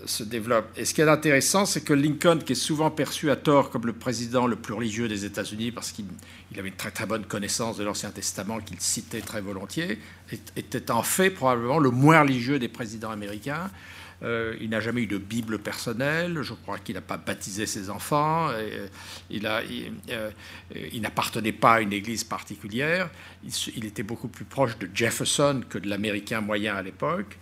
se 0.06 0.24
développe. 0.24 0.66
Et 0.78 0.86
ce 0.86 0.94
qui 0.94 1.02
est 1.02 1.10
intéressant, 1.10 1.66
c'est 1.66 1.82
que 1.82 1.92
Lincoln, 1.94 2.40
qui 2.40 2.54
est 2.54 2.56
souvent 2.56 2.90
perçu 2.90 3.30
à 3.30 3.36
tort 3.36 3.70
comme 3.70 3.86
le 3.86 3.94
président 3.94 4.48
le 4.48 4.56
plus 4.56 4.74
religieux 4.74 5.10
des 5.10 5.26
États-Unis, 5.26 5.72
parce 5.72 5.92
qu'il 5.92 6.06
il 6.52 6.60
avait 6.60 6.70
une 6.70 6.76
très 6.76 6.92
très 6.92 7.06
bonne 7.06 7.26
connaissance 7.26 7.78
de 7.78 7.84
l'Ancien 7.84 8.10
Testament 8.10 8.62
qu'il 8.62 8.80
citait 8.80 9.20
très 9.20 9.42
volontiers, 9.42 10.00
était 10.56 10.92
en 10.92 11.04
fait 11.04 11.30
probablement 11.30 11.80
le 11.80 11.90
moins 11.90 12.22
religieux 12.22 12.58
des 12.58 12.70
présidents 12.70 13.12
américains. 13.12 13.70
Euh, 14.24 14.56
il 14.62 14.70
n'a 14.70 14.80
jamais 14.80 15.02
eu 15.02 15.08
de 15.08 15.18
Bible 15.18 15.60
personnelle. 15.60 16.42
Je 16.42 16.54
crois 16.54 16.80
qu'il 16.80 16.96
n'a 16.96 17.02
pas 17.02 17.18
baptisé 17.18 17.66
ses 17.66 17.90
enfants. 17.90 18.50
euh, 18.50 18.88
euh, 19.32 20.32
il 20.92 21.02
n'appartenait 21.02 21.52
pas 21.52 21.74
à 21.74 21.82
une 21.82 21.94
église 21.94 22.24
particulière. 22.24 23.10
Il, 23.76 23.86
était 23.86 24.04
beaucoup 24.04 24.30
plus 24.30 24.46
proche 24.46 24.78
de 24.78 24.90
Jefferson 24.94 25.62
que 25.70 25.78
de 25.78 25.90
l'Américain 25.90 26.42
moyen 26.42 26.76
à 26.76 26.82
l'époque. 26.82 27.38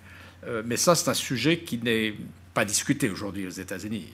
Mais 0.66 0.76
ça, 0.76 0.96
c'est 0.96 1.08
un 1.08 1.14
sujet 1.14 1.60
qui 1.60 1.78
n'est 1.78 2.16
pas 2.56 2.66
discuté 2.66 3.12
aujourd'hui 3.12 3.46
aux 3.46 3.52
États-Unis. 3.52 4.08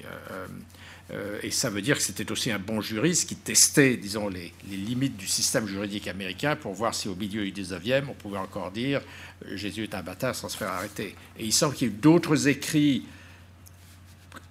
Euh, 1.11 1.39
et 1.41 1.51
ça 1.51 1.69
veut 1.69 1.81
dire 1.81 1.97
que 1.97 2.03
c'était 2.03 2.29
aussi 2.31 2.51
un 2.51 2.59
bon 2.59 2.81
juriste 2.81 3.29
qui 3.29 3.35
testait, 3.35 3.95
disons, 3.95 4.27
les, 4.27 4.51
limites 4.69 5.15
du 5.15 5.27
système 5.27 5.65
juridique 5.65 6.07
américain 6.07 6.55
pour 6.55 6.73
voir 6.73 6.93
si 6.93 7.07
au 7.07 7.15
milieu 7.15 7.49
du 7.49 7.63
19e, 7.63 8.03
on 8.09 8.13
pouvait 8.13 8.37
encore 8.37 8.71
dire 8.71 9.01
euh, 9.45 9.55
Jésus 9.55 9.83
est 9.83 9.95
un 9.95 10.03
bâtard 10.03 10.35
sans 10.35 10.49
se 10.49 10.57
faire 10.57 10.69
arrêter. 10.69 11.15
Et 11.39 11.45
il 11.45 11.53
semble 11.53 11.75
qu'il 11.75 11.87
y 11.87 11.91
ait 11.91 11.93
d'autres 11.93 12.49
écrits, 12.49 13.05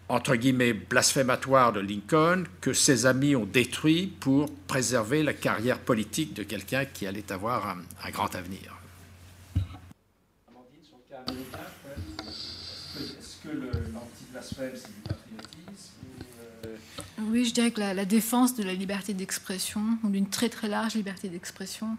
entre 0.09 0.35
guillemets, 0.37 0.73
blasphématoires 0.73 1.75
de 1.75 1.81
Lincoln 1.81 2.45
que 2.63 2.73
ses 2.73 3.05
amis 3.05 3.37
ont 3.37 3.45
détruits 3.45 4.07
pour 4.07 4.51
préserver 4.67 5.23
la 5.23 5.35
carrière 5.35 5.79
politique 5.79 6.33
de 6.33 6.43
quelqu'un 6.43 6.87
qui 6.87 7.07
allait 7.07 7.31
avoir 7.33 7.77
un, 8.03 8.11
grand 8.11 8.35
avenir. 8.35 8.79
Est-ce 12.97 13.43
que 13.43 13.49
l'anti-blasphème, 13.93 14.73
c'est 14.75 15.16
oui, 17.19 17.45
je 17.45 17.55
dirais 17.55 17.71
que 17.71 17.81
la, 17.81 18.05
défense 18.05 18.55
de 18.55 18.63
la 18.63 18.75
liberté 18.75 19.15
d'expression, 19.15 19.81
ou 20.05 20.11
d'une 20.11 20.29
très 20.29 20.49
très 20.49 20.69
large 20.69 20.95
liberté 20.95 21.29
d'expression, 21.29 21.97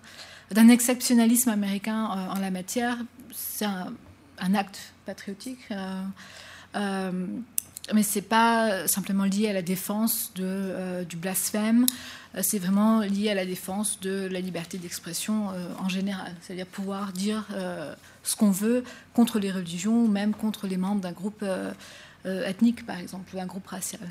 d'un 0.52 0.70
exceptionnalisme 0.70 1.50
américain 1.50 2.06
euh, 2.06 2.36
en 2.36 2.40
la 2.40 2.52
matière, 2.52 2.98
c'est 3.34 3.66
un, 3.66 4.54
acte 4.54 4.94
patriotique. 5.06 5.60
Euh, 5.72 6.02
euh, 6.76 7.26
mais 7.94 8.04
ce 8.04 8.20
n'est 8.20 8.26
pas 8.26 8.88
simplement 8.88 9.24
lié 9.24 9.50
à 9.50 9.54
la 9.54 9.62
défense 9.62 10.34
de, 10.36 11.06
du 11.06 11.16
blasphème, 11.16 11.88
c'est 12.42 12.60
vraiment 12.60 13.00
lié 13.00 13.30
à 13.30 13.34
la 13.34 13.46
défense 13.46 14.02
de 14.02 14.28
la 14.30 14.42
liberté 14.42 14.78
d'expression 14.78 15.48
en 15.80 15.88
général, 15.88 16.36
c'est-à-dire 16.42 16.66
pouvoir 16.66 17.14
dire 17.14 17.46
ce 18.24 18.36
qu'on 18.36 18.52
veut 18.52 18.84
contre 19.14 19.40
les 19.40 19.52
religions 19.52 20.04
ou 20.04 20.10
même 20.10 20.34
contre 20.34 20.68
les 20.68 20.76
membres 20.76 21.00
d'un 21.00 21.14
groupe 21.14 21.46
ethnique, 22.26 22.86
par 22.86 23.00
exemple, 23.00 23.34
ou 23.34 23.40
un 23.40 23.46
groupe 23.46 23.68
racial. 23.68 24.02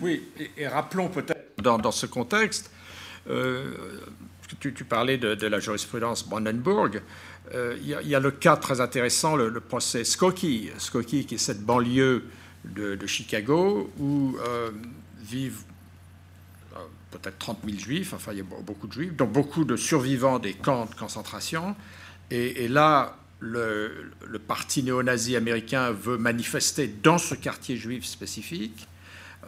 Oui, 0.00 0.22
et, 0.56 0.66
rappelons 0.68 1.08
peut-être 1.08 1.62
dans, 1.62 1.90
ce 1.90 2.06
contexte, 2.06 2.70
euh, 3.28 3.74
tu, 4.60 4.72
parlais 4.84 5.18
de, 5.18 5.46
la 5.46 5.58
jurisprudence 5.58 6.26
Brandenburg, 6.28 7.02
euh, 7.54 7.76
il, 7.80 7.88
y 7.88 8.14
a, 8.14 8.20
le 8.20 8.30
cas 8.30 8.56
très 8.56 8.80
intéressant, 8.80 9.36
le, 9.36 9.60
procès 9.60 10.04
Skokie, 10.04 10.70
Skokie 10.78 11.26
qui 11.26 11.36
est 11.36 11.38
cette 11.38 11.62
banlieue 11.62 12.24
de, 12.64 13.06
Chicago 13.06 13.90
où 13.98 14.36
euh, 14.46 14.70
vivent 15.20 15.62
peut-être 17.10 17.38
30 17.38 17.60
000 17.64 17.78
juifs, 17.78 18.12
enfin 18.12 18.32
il 18.32 18.38
y 18.38 18.40
a 18.40 18.44
beaucoup 18.44 18.86
de 18.86 18.92
juifs, 18.92 19.14
donc 19.14 19.32
beaucoup 19.32 19.64
de 19.64 19.76
survivants 19.76 20.38
des 20.38 20.54
camps 20.54 20.86
de 20.86 20.94
concentration. 20.94 21.76
Et, 22.30 22.66
là, 22.66 23.16
le, 23.38 24.10
le 24.26 24.38
parti 24.40 24.82
néo-nazi 24.82 25.36
américain 25.36 25.92
veut 25.92 26.18
manifester 26.18 26.88
dans 26.88 27.18
ce 27.18 27.36
quartier 27.36 27.76
juif 27.76 28.04
spécifique. 28.04 28.88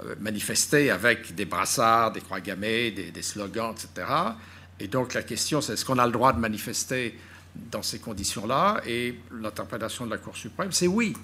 Euh, 0.04 0.14
manifester 0.20 0.90
avec 0.90 1.34
des 1.34 1.44
brassards, 1.44 2.12
des 2.12 2.20
croix 2.20 2.40
gammées, 2.40 2.90
des, 2.90 3.22
slogans, 3.22 3.72
etc. 3.72 4.06
Et 4.78 4.86
donc 4.86 5.14
la 5.14 5.22
question, 5.22 5.60
c'est 5.60 5.72
est-ce 5.72 5.84
qu'on 5.84 5.98
a 5.98 6.06
le 6.06 6.12
droit 6.12 6.32
de 6.32 6.38
manifester 6.38 7.18
dans 7.54 7.82
ces 7.82 7.98
conditions-là? 7.98 8.80
Et 8.86 9.18
l'interprétation 9.40 10.06
de 10.06 10.10
la 10.10 10.18
Cour 10.18 10.36
suprême, 10.36 10.70
c'est 10.70 10.86
oui. 10.86 11.14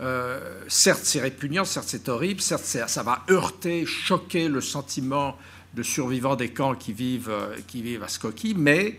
Euh, 0.00 0.60
certes, 0.68 1.00
c'est 1.02 1.20
répugnant, 1.20 1.64
certes, 1.64 1.88
c'est 1.88 2.08
horrible, 2.08 2.40
certes, 2.40 2.64
ça 2.64 3.02
va 3.02 3.24
heurter, 3.28 3.86
choquer 3.86 4.48
le 4.48 4.60
sentiment 4.60 5.36
de 5.74 5.82
survivants 5.82 6.36
des 6.36 6.50
camps 6.50 6.74
qui 6.74 6.92
vivent, 6.92 7.30
euh, 7.30 7.56
qui 7.66 7.82
vivent 7.82 8.04
à 8.04 8.08
Skokie, 8.08 8.54
mais 8.56 8.98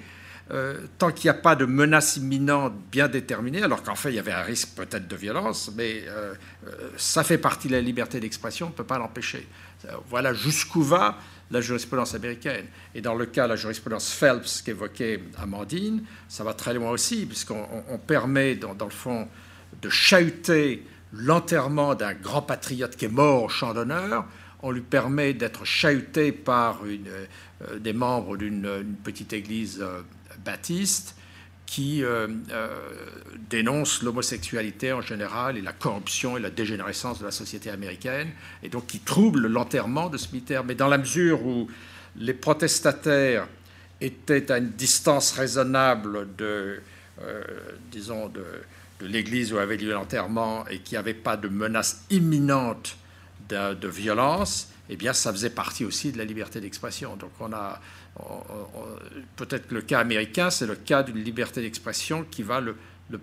euh, 0.51 0.87
tant 0.97 1.11
qu'il 1.11 1.31
n'y 1.31 1.37
a 1.37 1.39
pas 1.39 1.55
de 1.55 1.63
menace 1.63 2.17
imminente 2.17 2.73
bien 2.91 3.07
déterminée, 3.07 3.63
alors 3.63 3.81
qu'en 3.81 3.95
fait 3.95 4.09
il 4.09 4.15
y 4.15 4.19
avait 4.19 4.33
un 4.33 4.41
risque 4.41 4.75
peut-être 4.75 5.07
de 5.07 5.15
violence, 5.15 5.71
mais 5.77 6.03
euh, 6.05 6.33
euh, 6.67 6.89
ça 6.97 7.23
fait 7.23 7.37
partie 7.37 7.69
de 7.69 7.73
la 7.73 7.79
liberté 7.79 8.19
d'expression, 8.19 8.65
on 8.65 8.69
ne 8.69 8.75
peut 8.75 8.83
pas 8.83 8.97
l'empêcher. 8.97 9.47
Voilà 10.09 10.33
jusqu'où 10.33 10.81
va 10.81 11.17
la 11.51 11.61
jurisprudence 11.61 12.13
américaine. 12.13 12.65
Et 12.93 13.01
dans 13.01 13.15
le 13.15 13.25
cas 13.25 13.43
de 13.43 13.49
la 13.49 13.55
jurisprudence 13.55 14.11
Phelps 14.11 14.61
qu'évoquait 14.61 15.21
Amandine, 15.41 16.03
ça 16.27 16.43
va 16.43 16.53
très 16.53 16.73
loin 16.73 16.91
aussi, 16.91 17.25
puisqu'on 17.25 17.99
permet, 18.07 18.55
dans, 18.55 18.73
le 18.79 18.89
fond, 18.89 19.27
de 19.81 19.89
chahuter 19.89 20.85
l'enterrement 21.11 21.95
d'un 21.95 22.13
grand 22.13 22.41
patriote 22.41 22.95
qui 22.95 23.05
est 23.05 23.09
mort 23.09 23.43
au 23.43 23.49
champ 23.49 23.73
d'honneur, 23.73 24.25
on 24.61 24.71
lui 24.71 24.81
permet 24.81 25.33
d'être 25.33 25.65
chahuté 25.65 26.31
par 26.31 26.81
des 27.77 27.93
membres 27.93 28.37
d'une 28.37 28.95
petite 29.03 29.33
église 29.33 29.83
Baptiste 30.45 31.15
qui 31.65 32.03
euh, 32.03 32.27
euh, 32.51 32.69
dénonce 33.49 34.03
l'homosexualité 34.03 34.93
en 34.93 35.01
général 35.01 35.57
et 35.57 35.61
la 35.61 35.73
corruption 35.73 36.37
et 36.37 36.39
la 36.39 36.51
dégénérescence 36.51 37.19
de 37.19 37.25
la 37.25 37.31
société 37.31 37.71
américaine, 37.71 38.29
et 38.61 38.69
donc 38.69 38.85
qui 38.85 38.99
trouble 38.99 39.47
l'enterrement 39.47 40.09
de 40.09 40.19
militaire. 40.31 40.63
Mais 40.63 40.75
dans 40.75 40.87
la 40.87 40.99
mesure 40.99 41.43
où 41.43 41.67
les 42.15 42.35
protestataires 42.35 43.47
étaient 44.01 44.51
à 44.51 44.59
une 44.59 44.69
distance 44.69 45.31
raisonnable 45.31 46.35
de, 46.35 46.79
euh, 47.21 47.43
disons, 47.91 48.27
de, 48.29 48.45
de 48.99 49.07
l'église 49.07 49.51
où 49.51 49.57
avait 49.57 49.77
lieu 49.77 49.93
l'enterrement 49.93 50.67
et 50.67 50.77
qu'il 50.79 50.95
n'y 50.95 50.99
avait 50.99 51.15
pas 51.15 51.37
de 51.37 51.47
menace 51.47 52.05
imminente 52.11 52.97
de, 53.49 53.73
de, 53.73 53.87
violence, 53.87 54.69
eh 54.89 54.95
bien, 54.95 55.13
ça 55.13 55.31
faisait 55.31 55.49
partie 55.49 55.85
aussi 55.85 56.11
de 56.11 56.19
la 56.19 56.25
liberté 56.25 56.61
d'expression. 56.61 57.15
Donc, 57.15 57.31
on 57.39 57.51
a, 57.51 57.81
peut-être 59.35 59.67
que 59.67 59.75
le 59.75 59.81
cas 59.81 59.99
américain, 59.99 60.49
c'est 60.49 60.67
le 60.67 60.75
cas 60.75 61.03
d'une 61.03 61.23
liberté 61.23 61.61
d'expression 61.61 62.25
qui 62.29 62.43
va 62.43 62.61
le, 62.61 62.75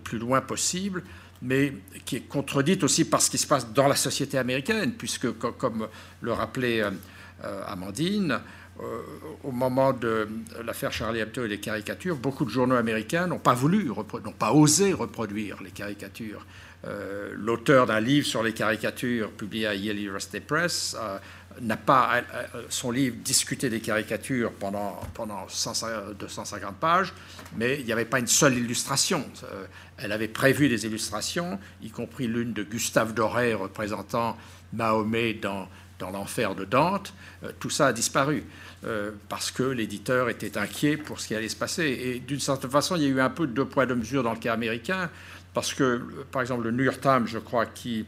plus 0.05 0.19
loin 0.19 0.41
possible, 0.41 1.03
mais 1.43 1.73
qui 2.05 2.17
est 2.17 2.29
contredite 2.29 2.85
aussi 2.85 3.05
par 3.05 3.23
ce 3.23 3.31
qui 3.31 3.39
se 3.39 3.47
passe 3.47 3.73
dans 3.73 3.89
la 3.89 3.97
société 3.97 4.39
américaine, 4.39 4.93
puisque, 4.93 5.33
comme 5.33 5.89
le 6.21 6.33
rappelait 6.33 6.83
euh, 6.83 6.91
euh, 7.45 7.63
Amandine, 7.67 8.39
euh, 8.81 9.03
au 9.45 9.51
moment 9.51 9.93
de 9.93 10.29
l'affaire 10.65 10.93
Charlie 10.93 11.21
Hebdo 11.21 11.45
et 11.45 11.49
les 11.49 11.61
caricatures, 11.61 12.17
beaucoup 12.17 12.45
de 12.45 12.51
journaux 12.51 12.77
américains 12.77 13.27
n'ont 13.27 13.39
pas 13.39 13.55
voulu, 13.55 13.87
n'ont 13.87 14.33
pas 14.33 14.53
osé 14.53 14.93
reproduire 14.93 15.63
les 15.63 15.71
caricatures. 15.71 16.47
L'auteur 17.35 17.85
d'un 17.85 18.01
livre 18.01 18.27
sur 18.27 18.43
les 18.43 18.55
caricatures 18.55 19.31
publié 19.33 19.67
à 19.67 19.75
Yale 19.75 19.99
University 19.99 20.41
Press 20.41 20.97
n'a 21.61 21.77
pas 21.77 22.17
euh, 22.17 22.23
euh, 22.55 22.63
son 22.69 22.91
livre 22.91 23.17
discuté 23.23 23.69
des 23.69 23.81
caricatures 23.81 24.53
pendant, 24.53 25.01
pendant 25.15 25.47
250 25.47 26.77
pages, 26.77 27.13
mais 27.57 27.79
il 27.81 27.87
n'y 27.87 27.93
avait 27.93 28.05
pas 28.05 28.19
une 28.19 28.27
seule 28.27 28.57
illustration. 28.57 29.25
Euh, 29.45 29.67
elle 29.99 30.13
avait 30.13 30.29
prévu 30.29 30.69
des 30.69 30.87
illustrations, 30.87 31.59
y 31.83 31.91
compris 31.91 32.27
l'une 32.27 32.53
de 32.53 32.63
Gustave 32.63 33.13
Doré 33.13 33.55
représentant 33.55 34.37
Mahomet 34.73 35.35
dans, 35.35 35.69
dans 35.99 36.11
l'enfer 36.11 36.55
de 36.55 36.65
Dante. 36.65 37.13
tout 37.59 37.71
ça 37.71 37.89
a 37.89 37.93
disparu 37.93 38.45
parce 39.29 39.51
que 39.51 39.63
l'éditeur 39.63 40.31
était 40.31 40.57
inquiet 40.57 40.97
pour 40.97 41.21
ce 41.21 41.29
qui 41.29 41.35
allait 41.35 41.51
se 41.51 41.57
passer. 41.57 41.85
Et 41.85 42.21
d'une 42.21 42.41
certaine 42.41 42.71
façon, 42.71 42.97
il 42.97 43.03
y 43.03 43.07
a 43.07 43.09
eu 43.09 43.21
un 43.21 43.29
peu 43.29 43.47
de 43.47 43.53
deux 43.53 43.67
poids, 43.67 43.85
deux 43.85 43.97
mesures 43.97 44.23
dans 44.23 44.33
le 44.33 44.39
cas 44.39 44.55
américain, 44.55 45.11
parce 45.53 45.75
que, 45.75 46.01
par 46.31 46.41
exemple, 46.41 46.65
le 46.65 46.71
New 46.71 46.85
York 46.85 47.01
Times, 47.01 47.27
je 47.27 47.39
crois, 47.39 47.67
qui 47.67 48.01
euh, 48.01 48.05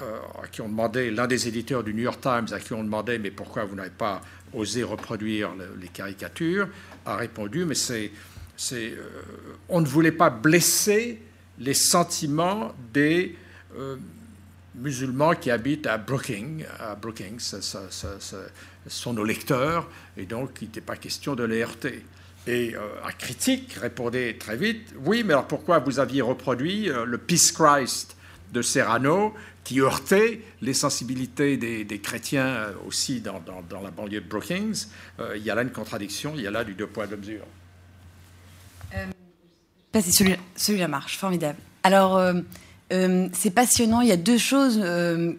à 0.00 0.46
qui 0.48 0.60
ont 0.60 0.68
demandé, 0.68 1.10
l'un 1.10 1.26
des 1.26 1.48
éditeurs 1.48 1.82
du 1.82 1.94
New 1.94 2.02
York 2.02 2.20
Times, 2.20 2.46
à 2.52 2.60
qui 2.60 2.72
on 2.74 2.84
demandait 2.84 3.18
mais 3.18 3.30
pourquoi 3.30 3.64
vous 3.64 3.74
n'avez 3.74 3.90
pas 3.90 4.20
osé 4.52 4.82
reproduire 4.82 5.50
les 5.80 5.88
caricatures, 5.88 6.68
a 7.04 7.16
répondu 7.16 7.64
mais 7.64 7.74
c'est, 7.74 8.10
c'est, 8.56 8.92
euh, 8.92 9.08
on 9.68 9.80
ne 9.80 9.86
voulait 9.86 10.12
pas 10.12 10.30
blesser 10.30 11.20
les 11.58 11.74
sentiments 11.74 12.74
des 12.92 13.36
euh, 13.78 13.96
musulmans 14.74 15.34
qui 15.34 15.50
habitent 15.50 15.86
à 15.86 15.96
Brookings, 15.96 16.66
à 16.78 16.94
Brookings, 16.94 17.40
ce 17.40 17.58
sont 18.88 19.12
nos 19.14 19.24
lecteurs, 19.24 19.88
et 20.16 20.26
donc 20.26 20.58
il 20.60 20.66
n'était 20.66 20.82
pas 20.82 20.96
question 20.96 21.34
de 21.34 21.44
les 21.44 21.62
heurter. 21.62 22.04
Et 22.46 22.74
un 23.04 23.10
critique 23.10 23.72
répondait 23.80 24.36
très 24.38 24.56
vite, 24.56 24.94
oui, 25.04 25.24
mais 25.24 25.32
alors 25.32 25.48
pourquoi 25.48 25.80
vous 25.80 25.98
aviez 25.98 26.22
reproduit 26.22 26.88
le 26.88 27.18
Peace 27.18 27.50
Christ? 27.50 28.16
De 28.52 28.62
Serrano 28.62 29.34
qui 29.66 29.80
heurtait 29.80 30.40
les 30.62 30.74
sensibilités 30.74 31.56
des, 31.56 31.98
chrétiens 31.98 32.46
euh, 32.46 32.72
aussi 32.86 33.20
dans, 33.20 33.42
la 33.82 33.90
banlieue 33.90 34.20
de 34.20 34.28
Brookings. 34.28 34.86
Euh, 35.18 35.36
il 35.36 35.42
y 35.42 35.50
a 35.50 35.56
là 35.56 35.62
une 35.62 35.72
contradiction, 35.72 36.34
il 36.36 36.42
y 36.42 36.46
a 36.46 36.52
là 36.52 36.62
du 36.62 36.74
deux 36.74 36.86
poids, 36.86 37.08
deux 37.08 37.16
mesures. 37.16 37.46
Euh, 38.94 39.06
celui-là 40.00 40.36
celui 40.54 40.86
marche, 40.86 41.18
formidable. 41.18 41.58
Alors, 41.82 42.16
euh, 42.16 43.28
c'est 43.32 43.50
passionnant, 43.50 44.02
il 44.02 44.08
y 44.08 44.12
a 44.12 44.16
deux 44.16 44.38
choses 44.38 44.80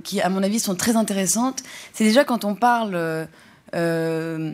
qui, 0.04 0.20
à 0.20 0.28
mon 0.30 0.44
avis, 0.44 0.60
sont 0.60 0.76
très 0.76 0.98
intéressantes. 0.98 1.64
C'est 1.94 2.04
déjà 2.04 2.26
quand 2.26 2.44
on 2.44 2.56
parle 2.56 3.28
euh, 3.76 4.52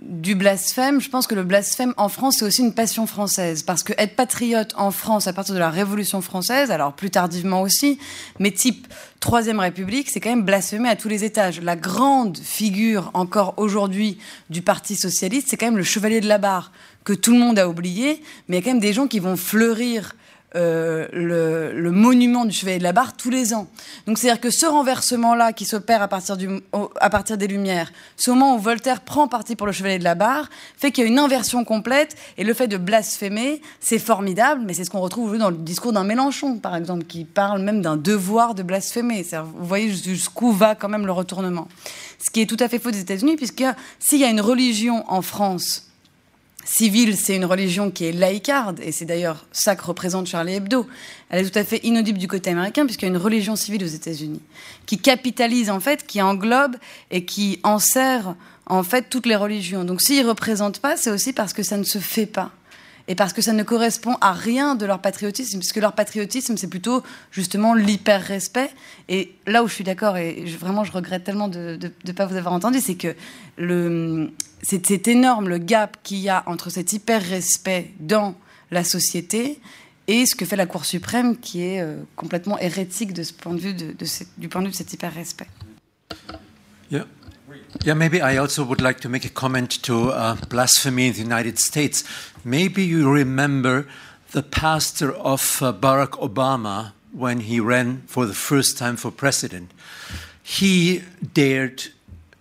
du 0.00 0.34
blasphème, 0.34 1.00
je 1.00 1.10
pense 1.10 1.26
que 1.26 1.34
le 1.34 1.44
blasphème 1.44 1.92
en 1.96 2.08
France, 2.08 2.36
c'est 2.38 2.44
aussi 2.44 2.62
une 2.62 2.72
passion 2.72 3.06
française. 3.06 3.62
Parce 3.62 3.82
que 3.82 3.92
être 3.98 4.16
patriote 4.16 4.72
en 4.76 4.90
France 4.90 5.26
à 5.26 5.32
partir 5.32 5.54
de 5.54 5.58
la 5.58 5.70
Révolution 5.70 6.20
française, 6.22 6.70
alors 6.70 6.94
plus 6.94 7.10
tardivement 7.10 7.62
aussi, 7.62 7.98
mais 8.38 8.50
type 8.50 8.86
Troisième 9.20 9.58
République, 9.58 10.10
c'est 10.10 10.20
quand 10.20 10.30
même 10.30 10.44
blasphémer 10.44 10.88
à 10.88 10.94
tous 10.94 11.08
les 11.08 11.24
étages. 11.24 11.60
La 11.60 11.74
grande 11.74 12.38
figure 12.38 13.10
encore 13.14 13.54
aujourd'hui 13.56 14.18
du 14.48 14.62
Parti 14.62 14.94
socialiste, 14.94 15.48
c'est 15.50 15.56
quand 15.56 15.66
même 15.66 15.76
le 15.76 15.82
chevalier 15.82 16.20
de 16.20 16.28
la 16.28 16.38
barre, 16.38 16.70
que 17.04 17.12
tout 17.12 17.32
le 17.32 17.38
monde 17.38 17.58
a 17.58 17.68
oublié, 17.68 18.22
mais 18.46 18.56
il 18.56 18.60
y 18.60 18.62
a 18.62 18.64
quand 18.64 18.74
même 18.74 18.80
des 18.80 18.92
gens 18.92 19.08
qui 19.08 19.18
vont 19.18 19.36
fleurir 19.36 20.14
euh, 20.56 21.06
le, 21.12 21.90
monument 21.90 22.46
du 22.46 22.52
Chevalier 22.54 22.78
de 22.78 22.82
la 22.82 22.92
Barre 22.92 23.14
tous 23.16 23.28
les 23.28 23.52
ans. 23.52 23.66
Donc 24.06 24.16
c'est-à-dire 24.16 24.40
que 24.40 24.50
ce 24.50 24.64
renversement-là 24.64 25.52
qui 25.52 25.66
s'opère 25.66 26.00
à, 26.00 26.08
partir 26.08 26.36
à 27.00 27.10
partir 27.10 27.36
des 27.36 27.46
Lumières, 27.46 27.92
ce 28.16 28.30
moment 28.30 28.56
où 28.56 28.58
Voltaire 28.58 29.02
prend 29.02 29.28
parti 29.28 29.56
pour 29.56 29.66
le 29.66 29.72
Chevalier 29.72 29.98
de 29.98 30.04
la 30.04 30.14
Barre, 30.14 30.48
fait 30.76 30.90
qu'il 30.90 31.04
y 31.04 31.06
a 31.06 31.10
une 31.10 31.18
inversion 31.18 31.64
complète, 31.64 32.16
et 32.38 32.44
le 32.44 32.54
fait 32.54 32.66
de 32.66 32.78
blasphémer, 32.78 33.60
c'est 33.80 33.98
formidable, 33.98 34.62
mais 34.64 34.72
c'est 34.72 34.84
ce 34.84 34.90
qu'on 34.90 35.00
retrouve 35.00 35.36
dans 35.36 35.50
le 35.50 35.56
discours 35.56 35.92
d'un 35.92 36.04
Mélenchon, 36.04 36.56
par 36.56 36.76
exemple, 36.76 37.04
qui 37.04 37.24
parle 37.24 37.60
même 37.60 37.82
d'un 37.82 37.96
devoir 37.96 38.54
de 38.54 38.62
blasphémer. 38.62 39.26
Vous 39.54 39.66
voyez 39.66 39.92
jusqu'où 39.92 40.52
va 40.52 40.74
quand 40.74 40.88
même 40.88 41.04
le 41.04 41.12
retournement. 41.12 41.68
Ce 42.18 42.30
qui 42.30 42.40
est 42.40 42.46
tout 42.46 42.56
à 42.60 42.68
fait 42.68 42.78
faux 42.78 42.90
des 42.90 43.00
États-Unis, 43.00 43.36
puisque 43.36 43.64
s'il 43.98 44.20
y 44.20 44.24
a 44.24 44.30
une 44.30 44.40
religion 44.40 45.04
en 45.08 45.20
France 45.20 45.87
civile, 46.68 47.16
c'est 47.16 47.34
une 47.34 47.44
religion 47.44 47.90
qui 47.90 48.04
est 48.04 48.12
laïcarde, 48.12 48.80
et 48.82 48.92
c'est 48.92 49.04
d'ailleurs 49.04 49.46
ça 49.52 49.74
que 49.74 49.84
représente 49.84 50.26
Charlie 50.26 50.54
Hebdo. 50.54 50.86
Elle 51.30 51.46
est 51.46 51.50
tout 51.50 51.58
à 51.58 51.64
fait 51.64 51.78
inaudible 51.84 52.18
du 52.18 52.28
côté 52.28 52.50
américain, 52.50 52.84
puisqu'il 52.84 53.06
y 53.06 53.08
a 53.08 53.10
une 53.10 53.16
religion 53.16 53.56
civile 53.56 53.84
aux 53.84 53.88
États-Unis, 53.88 54.42
qui 54.86 54.98
capitalise 54.98 55.70
en 55.70 55.80
fait, 55.80 56.06
qui 56.06 56.20
englobe 56.20 56.76
et 57.10 57.24
qui 57.24 57.58
enserre 57.62 58.34
en 58.66 58.82
fait 58.82 59.06
toutes 59.08 59.26
les 59.26 59.36
religions. 59.36 59.84
Donc 59.84 60.02
s'ils 60.02 60.22
ne 60.22 60.28
représentent 60.28 60.80
pas, 60.80 60.96
c'est 60.96 61.10
aussi 61.10 61.32
parce 61.32 61.52
que 61.52 61.62
ça 61.62 61.78
ne 61.78 61.84
se 61.84 61.98
fait 61.98 62.26
pas 62.26 62.52
et 63.08 63.14
parce 63.14 63.32
que 63.32 63.40
ça 63.40 63.54
ne 63.54 63.62
correspond 63.62 64.16
à 64.20 64.34
rien 64.34 64.74
de 64.74 64.84
leur 64.84 65.00
patriotisme, 65.00 65.58
puisque 65.58 65.78
leur 65.78 65.94
patriotisme, 65.94 66.58
c'est 66.58 66.68
plutôt 66.68 67.02
justement 67.32 67.72
l'hyper-respect. 67.72 68.70
Et 69.08 69.34
là 69.46 69.64
où 69.64 69.68
je 69.68 69.74
suis 69.74 69.84
d'accord, 69.84 70.18
et 70.18 70.44
vraiment 70.60 70.84
je 70.84 70.92
regrette 70.92 71.24
tellement 71.24 71.48
de 71.48 71.78
ne 72.04 72.12
pas 72.12 72.26
vous 72.26 72.36
avoir 72.36 72.52
entendu, 72.52 72.80
c'est 72.80 72.96
que 72.96 73.16
c'est 74.62 75.08
énorme 75.08 75.48
le 75.48 75.56
gap 75.56 75.96
qu'il 76.02 76.18
y 76.18 76.28
a 76.28 76.42
entre 76.46 76.68
cet 76.68 76.92
hyper-respect 76.92 77.92
dans 77.98 78.34
la 78.70 78.84
société 78.84 79.58
et 80.06 80.26
ce 80.26 80.34
que 80.34 80.44
fait 80.44 80.56
la 80.56 80.66
Cour 80.66 80.84
suprême, 80.84 81.36
qui 81.38 81.62
est 81.62 81.80
euh, 81.80 81.96
complètement 82.16 82.58
hérétique 82.58 83.12
de 83.12 83.22
ce 83.22 83.32
point 83.32 83.54
de 83.54 83.60
vue 83.60 83.74
du 83.74 84.48
point 84.48 84.62
de 84.62 84.66
vue 84.66 84.72
de 84.72 84.76
cet 84.76 84.92
hyper-respect. 84.92 85.48
Maybe 87.94 88.20
I 88.20 88.36
also 88.36 88.64
would 88.64 88.80
like 88.80 89.00
to 89.00 89.08
make 89.08 89.24
a 89.24 89.30
comment 89.30 89.82
to 89.82 90.10
uh, 90.10 90.36
blasphemy 90.48 91.08
in 91.08 91.12
the 91.12 91.20
United 91.20 91.58
States. 91.58 92.04
Maybe 92.44 92.84
you 92.84 93.10
remember 93.10 93.86
the 94.32 94.42
pastor 94.42 95.12
of 95.12 95.62
uh, 95.62 95.72
Barack 95.72 96.18
Obama 96.20 96.92
when 97.12 97.40
he 97.40 97.60
ran 97.60 98.02
for 98.06 98.26
the 98.26 98.34
first 98.34 98.78
time 98.78 98.96
for 98.96 99.10
president. 99.10 99.70
He 100.42 101.02
dared 101.34 101.84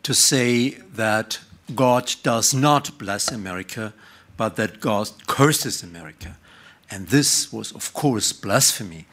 to 0.04 0.14
say 0.14 0.70
that 0.94 1.40
God 1.76 2.16
does 2.24 2.54
not 2.54 2.98
bless 2.98 3.32
America, 3.32 3.94
but 4.38 4.56
that 4.56 4.80
God 4.80 5.10
curses 5.28 5.84
America. 5.84 6.38
And 6.90 7.08
this 7.08 7.52
was, 7.52 7.74
of 7.74 7.94
course, 7.94 8.32
blasphemy, 8.32 9.06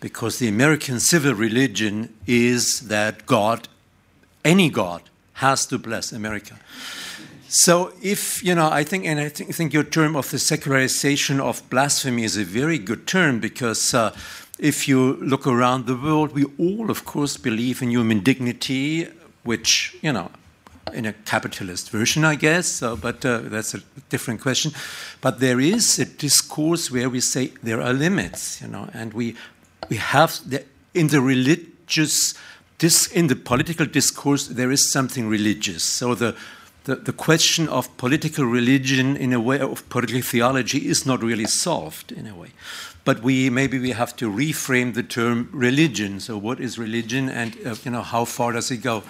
because 0.00 0.38
the 0.38 0.48
American 0.48 1.00
civil 1.00 1.32
religion 1.32 2.14
is 2.26 2.88
that 2.88 3.24
God, 3.24 3.68
any 4.44 4.68
God, 4.68 5.02
has 5.42 5.66
to 5.66 5.78
bless 5.78 6.12
America. 6.12 6.54
So, 7.48 7.92
if, 8.00 8.42
you 8.42 8.54
know, 8.54 8.70
I 8.70 8.84
think, 8.84 9.04
and 9.04 9.20
I 9.20 9.28
think, 9.28 9.54
think 9.54 9.74
your 9.74 9.84
term 9.84 10.16
of 10.16 10.30
the 10.30 10.38
secularization 10.38 11.38
of 11.38 11.68
blasphemy 11.68 12.24
is 12.24 12.38
a 12.38 12.44
very 12.44 12.78
good 12.78 13.06
term 13.06 13.40
because 13.40 13.92
uh, 13.92 14.16
if 14.58 14.88
you 14.88 15.16
look 15.16 15.46
around 15.46 15.86
the 15.86 15.96
world, 15.96 16.32
we 16.32 16.44
all, 16.58 16.90
of 16.90 17.04
course, 17.04 17.36
believe 17.36 17.82
in 17.82 17.90
human 17.90 18.20
dignity, 18.20 19.08
which, 19.44 19.94
you 20.00 20.12
know, 20.12 20.30
in 20.94 21.04
a 21.04 21.12
capitalist 21.12 21.90
version, 21.90 22.24
I 22.24 22.36
guess, 22.36 22.66
so, 22.66 22.96
but 22.96 23.24
uh, 23.24 23.40
that's 23.44 23.74
a 23.74 23.80
different 24.08 24.40
question. 24.40 24.72
But 25.20 25.40
there 25.40 25.60
is 25.60 25.98
a 25.98 26.04
discourse 26.04 26.90
where 26.90 27.10
we 27.10 27.20
say 27.20 27.52
there 27.62 27.82
are 27.82 27.92
limits, 27.92 28.62
you 28.62 28.68
know, 28.68 28.88
and 28.94 29.12
we, 29.12 29.36
we 29.90 29.96
have, 29.96 30.40
the, 30.48 30.64
in 30.94 31.08
the 31.08 31.20
religious 31.20 32.34
this, 32.82 33.06
in 33.06 33.28
the 33.28 33.36
political 33.36 33.86
discourse, 33.86 34.48
there 34.48 34.72
is 34.72 34.90
something 34.90 35.28
religious. 35.28 35.84
So 35.84 36.16
the, 36.16 36.36
the, 36.84 36.96
the, 36.96 37.12
question 37.12 37.68
of 37.68 37.96
political 37.96 38.44
religion, 38.44 39.16
in 39.16 39.32
a 39.32 39.40
way, 39.40 39.60
of 39.60 39.88
political 39.88 40.20
theology, 40.20 40.88
is 40.88 41.06
not 41.06 41.22
really 41.22 41.46
solved 41.46 42.10
in 42.10 42.26
a 42.26 42.34
way. 42.34 42.48
But 43.04 43.22
we 43.22 43.50
maybe 43.50 43.78
we 43.78 43.92
have 43.92 44.16
to 44.16 44.30
reframe 44.30 44.94
the 44.94 45.02
term 45.04 45.48
religion. 45.52 46.18
So 46.18 46.36
what 46.36 46.60
is 46.60 46.76
religion, 46.76 47.28
and 47.28 47.56
uh, 47.64 47.76
you 47.84 47.92
know 47.92 48.02
how 48.02 48.24
far 48.24 48.52
does 48.52 48.70
it 48.70 48.78
go? 48.78 49.04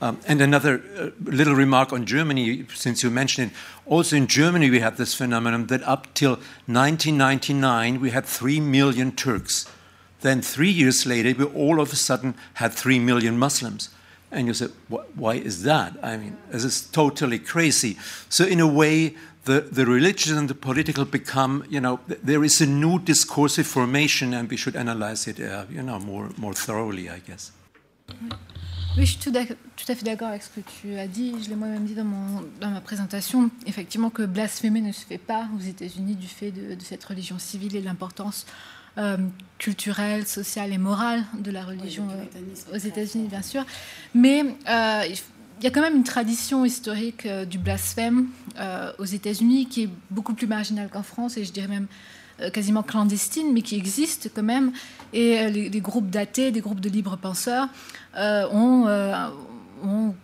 Um, 0.00 0.20
and 0.26 0.40
another 0.40 0.82
uh, 0.96 1.10
little 1.22 1.54
remark 1.54 1.92
on 1.92 2.06
Germany, 2.06 2.66
since 2.74 3.02
you 3.02 3.10
mentioned 3.10 3.50
it. 3.50 3.56
Also 3.84 4.16
in 4.16 4.26
Germany, 4.26 4.70
we 4.70 4.80
have 4.80 4.96
this 4.96 5.14
phenomenon 5.14 5.66
that 5.66 5.82
up 5.82 6.14
till 6.14 6.36
1999, 6.66 8.00
we 8.00 8.10
had 8.10 8.24
three 8.24 8.60
million 8.60 9.12
Turks 9.12 9.66
then 10.20 10.42
three 10.42 10.70
years 10.70 11.06
later, 11.06 11.34
we 11.38 11.44
all 11.44 11.80
of 11.80 11.92
a 11.92 11.96
sudden 11.96 12.34
had 12.54 12.72
three 12.72 12.98
million 12.98 13.38
Muslims. 13.38 13.90
And 14.30 14.46
you 14.46 14.54
said, 14.54 14.70
why 15.14 15.36
is 15.36 15.62
that? 15.62 15.94
I 16.02 16.18
mean, 16.18 16.36
this 16.50 16.64
is 16.64 16.82
totally 16.82 17.38
crazy. 17.38 17.96
So, 18.28 18.44
in 18.44 18.60
a 18.60 18.66
way, 18.66 19.14
the, 19.44 19.60
the 19.72 19.86
religious 19.86 20.32
and 20.32 20.48
the 20.48 20.54
political 20.54 21.06
become, 21.06 21.64
you 21.70 21.80
know, 21.80 22.00
there 22.06 22.44
is 22.44 22.60
a 22.60 22.66
new 22.66 22.98
discursive 22.98 23.66
formation 23.66 24.34
and 24.34 24.50
we 24.50 24.58
should 24.58 24.76
analyze 24.76 25.26
it, 25.26 25.40
uh, 25.40 25.64
you 25.70 25.82
know, 25.82 25.98
more, 25.98 26.28
more 26.36 26.52
thoroughly, 26.52 27.08
I 27.08 27.20
guess. 27.20 27.52
Oui, 28.96 29.06
je 29.06 29.12
suis 29.12 29.18
tout, 29.18 29.30
tout 29.30 29.92
à 29.92 29.94
fait 29.94 30.04
d'accord 30.04 30.28
avec 30.28 30.42
ce 30.42 30.48
que 30.48 30.60
tu 30.60 30.98
as 30.98 31.06
dit. 31.06 31.32
Je 31.42 31.48
l'ai 31.48 31.56
moi-même 31.56 31.84
dit 31.84 31.94
dans, 31.94 32.04
mon, 32.04 32.42
dans, 32.60 32.70
ma 32.70 32.80
présentation, 32.80 33.50
effectivement, 33.66 34.10
que 34.10 34.24
blasphémer 34.24 34.80
ne 34.80 34.92
se 34.92 35.06
fait 35.06 35.18
pas 35.18 35.48
aux 35.56 35.60
États-Unis 35.60 36.16
du 36.16 36.26
fait 36.26 36.50
de, 36.50 36.74
de, 36.74 36.82
cette 36.82 37.04
religion 37.04 37.38
civile 37.38 37.76
et 37.76 37.80
de 37.80 37.84
l'importance 37.84 38.44
euh, 38.98 39.16
culturelle, 39.58 40.26
sociale 40.26 40.72
et 40.72 40.78
morale 40.78 41.24
de 41.36 41.50
la 41.52 41.64
religion 41.64 42.08
euh, 42.10 42.74
aux 42.74 42.78
États-Unis, 42.78 43.28
bien 43.28 43.42
sûr. 43.42 43.64
Mais 44.12 44.44
euh, 44.68 45.02
il 45.06 45.64
y 45.64 45.66
a 45.66 45.70
quand 45.70 45.80
même 45.80 45.96
une 45.96 46.04
tradition 46.04 46.64
historique 46.64 47.26
du 47.26 47.58
blasphème 47.58 48.28
aux 48.98 49.04
États-Unis 49.04 49.66
qui 49.66 49.84
est 49.84 49.88
beaucoup 50.10 50.34
plus 50.34 50.46
marginale 50.46 50.88
qu'en 50.88 51.02
France 51.02 51.36
et 51.36 51.44
je 51.44 51.50
dirais 51.52 51.66
même 51.66 51.88
quasiment 52.52 52.84
clandestine, 52.84 53.52
mais 53.52 53.62
qui 53.62 53.74
existe 53.74 54.30
quand 54.32 54.44
même. 54.44 54.70
Et 55.12 55.50
les, 55.50 55.80
groupes 55.80 56.10
datés, 56.10 56.52
des 56.52 56.60
groupes 56.60 56.78
de 56.78 56.88
libres 56.88 57.16
penseurs 57.16 57.68
ont, 58.16 58.86
ont, 59.82 60.14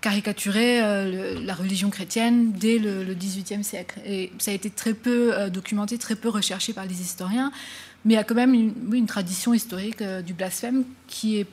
caricaturé 0.00 0.80
la 0.80 1.54
religion 1.54 1.90
chrétienne 1.90 2.52
dès 2.52 2.78
le, 2.78 3.12
XVIIIe 3.12 3.62
siècle. 3.62 4.00
Et 4.06 4.32
ça 4.38 4.52
a 4.52 4.54
été 4.54 4.70
très 4.70 4.94
peu 4.94 5.50
documenté, 5.50 5.98
très 5.98 6.16
peu 6.16 6.30
recherché 6.30 6.72
par 6.72 6.86
les 6.86 7.02
historiens. 7.02 7.52
Mais 8.04 8.14
il 8.14 8.16
y 8.16 8.20
a 8.20 8.24
quand 8.24 8.34
même 8.34 8.54
une, 8.54 9.06
tradition 9.06 9.54
historique 9.54 10.02
euh, 10.02 10.22
du 10.22 10.34
blasphème 10.34 10.84
qui 11.06 11.38
est 11.38 11.46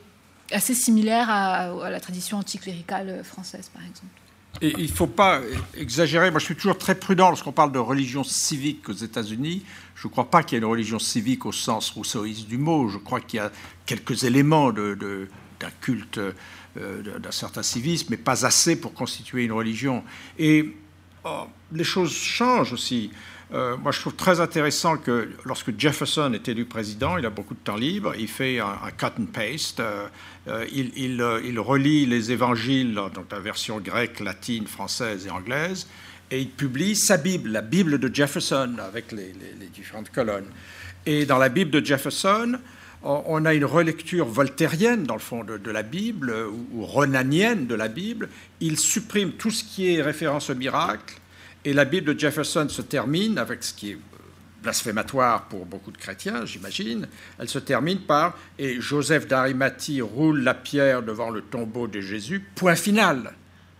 assez 0.52 0.74
similaire 0.74 1.30
à, 1.30 1.90
la 1.90 2.00
tradition 2.00 2.38
anticléricale 2.38 3.22
française, 3.22 3.70
par 3.72 3.82
exemple. 3.82 4.20
Il 4.60 4.82
ne 4.82 4.88
faut 4.88 5.06
pas 5.06 5.40
exagérer. 5.76 6.30
Moi, 6.30 6.40
je 6.40 6.46
suis 6.46 6.56
toujours 6.56 6.76
très 6.76 6.96
prudent 6.96 7.28
lorsqu'on 7.28 7.52
parle 7.52 7.70
de 7.70 7.78
religion 7.78 8.24
civique 8.24 8.88
aux 8.88 8.94
États-Unis. 8.94 9.64
Je 9.94 10.08
ne 10.08 10.10
crois 10.10 10.28
pas 10.28 10.42
qu'il 10.42 10.56
y 10.56 10.56
ait 10.56 10.64
une 10.64 10.70
religion 10.70 10.98
civique 10.98 11.46
au 11.46 11.52
sens 11.52 11.90
rousseauiste 11.90 12.48
du 12.48 12.58
mot. 12.58 12.88
Je 12.88 12.98
crois 12.98 13.20
qu'il 13.20 13.38
y 13.38 13.40
a 13.40 13.52
quelques 13.86 14.24
éléments 14.24 14.72
d'un 14.72 15.70
culte, 15.80 16.18
euh, 16.18 17.18
d'un 17.20 17.30
certain 17.30 17.62
civisme, 17.62 18.08
mais 18.10 18.16
pas 18.16 18.44
assez 18.44 18.78
pour 18.78 18.92
constituer 18.92 19.44
une 19.44 19.52
religion. 19.52 20.02
Et 20.36 20.76
oh, 21.24 21.44
les 21.72 21.84
choses 21.84 22.12
changent 22.12 22.72
aussi. 22.72 23.12
Euh, 23.52 23.76
moi, 23.76 23.90
je 23.90 24.00
trouve 24.00 24.14
très 24.14 24.38
intéressant 24.40 24.96
que 24.96 25.30
lorsque 25.44 25.72
Jefferson 25.76 26.32
est 26.34 26.48
élu 26.48 26.66
président, 26.66 27.18
il 27.18 27.26
a 27.26 27.30
beaucoup 27.30 27.54
de 27.54 27.60
temps 27.60 27.76
libre, 27.76 28.14
il 28.16 28.28
fait 28.28 28.60
un, 28.60 28.90
cut 28.96 29.06
and 29.20 29.26
paste, 29.32 29.80
euh, 29.80 30.06
euh, 30.46 30.64
il, 30.72 30.92
il, 30.96 31.58
relit 31.58 32.06
les 32.06 32.30
évangiles, 32.30 32.94
donc 32.94 33.26
la 33.32 33.40
version 33.40 33.80
grecque, 33.80 34.20
latine, 34.20 34.68
française 34.68 35.26
et 35.26 35.30
anglaise, 35.30 35.88
et 36.30 36.40
il 36.40 36.50
publie 36.50 36.94
sa 36.94 37.16
Bible, 37.16 37.50
la 37.50 37.62
Bible 37.62 37.98
de 37.98 38.14
Jefferson, 38.14 38.76
avec 38.78 39.10
les, 39.10 39.34
différentes 39.72 40.10
colonnes. 40.10 40.48
Et 41.04 41.26
dans 41.26 41.38
la 41.38 41.48
Bible 41.48 41.72
de 41.72 41.84
Jefferson, 41.84 42.56
on 43.02 43.44
a 43.46 43.54
une 43.54 43.64
relecture 43.64 44.26
voltairienne, 44.26 45.04
dans 45.04 45.14
le 45.14 45.20
fond, 45.20 45.42
de, 45.42 45.56
de 45.56 45.70
la 45.72 45.82
Bible, 45.82 46.32
ou, 46.52 46.78
ou 46.78 46.86
renanienne 46.86 47.66
de 47.66 47.74
la 47.74 47.88
Bible. 47.88 48.28
Il 48.60 48.78
supprime 48.78 49.32
tout 49.32 49.50
ce 49.50 49.64
qui 49.64 49.92
est 49.92 50.02
référence 50.02 50.50
au 50.50 50.54
miracle 50.54 51.19
et 51.64 51.72
la 51.72 51.84
Bible 51.84 52.14
de 52.14 52.18
Jefferson 52.18 52.66
se 52.68 52.82
termine 52.82 53.38
avec 53.38 53.62
ce 53.62 53.74
qui 53.74 53.90
est 53.90 53.98
blasphématoire 54.62 55.44
pour 55.44 55.66
beaucoup 55.66 55.90
de 55.90 55.98
chrétiens, 55.98 56.44
j'imagine. 56.44 57.08
Elle 57.38 57.48
se 57.48 57.58
termine 57.58 58.00
par 58.00 58.36
Et 58.58 58.80
Joseph 58.80 59.26
d'Arimathie 59.26 60.00
roule 60.00 60.42
la 60.42 60.54
pierre 60.54 61.02
devant 61.02 61.30
le 61.30 61.40
tombeau 61.42 61.86
de 61.86 62.00
Jésus. 62.00 62.44
Point 62.54 62.76
final. 62.76 63.32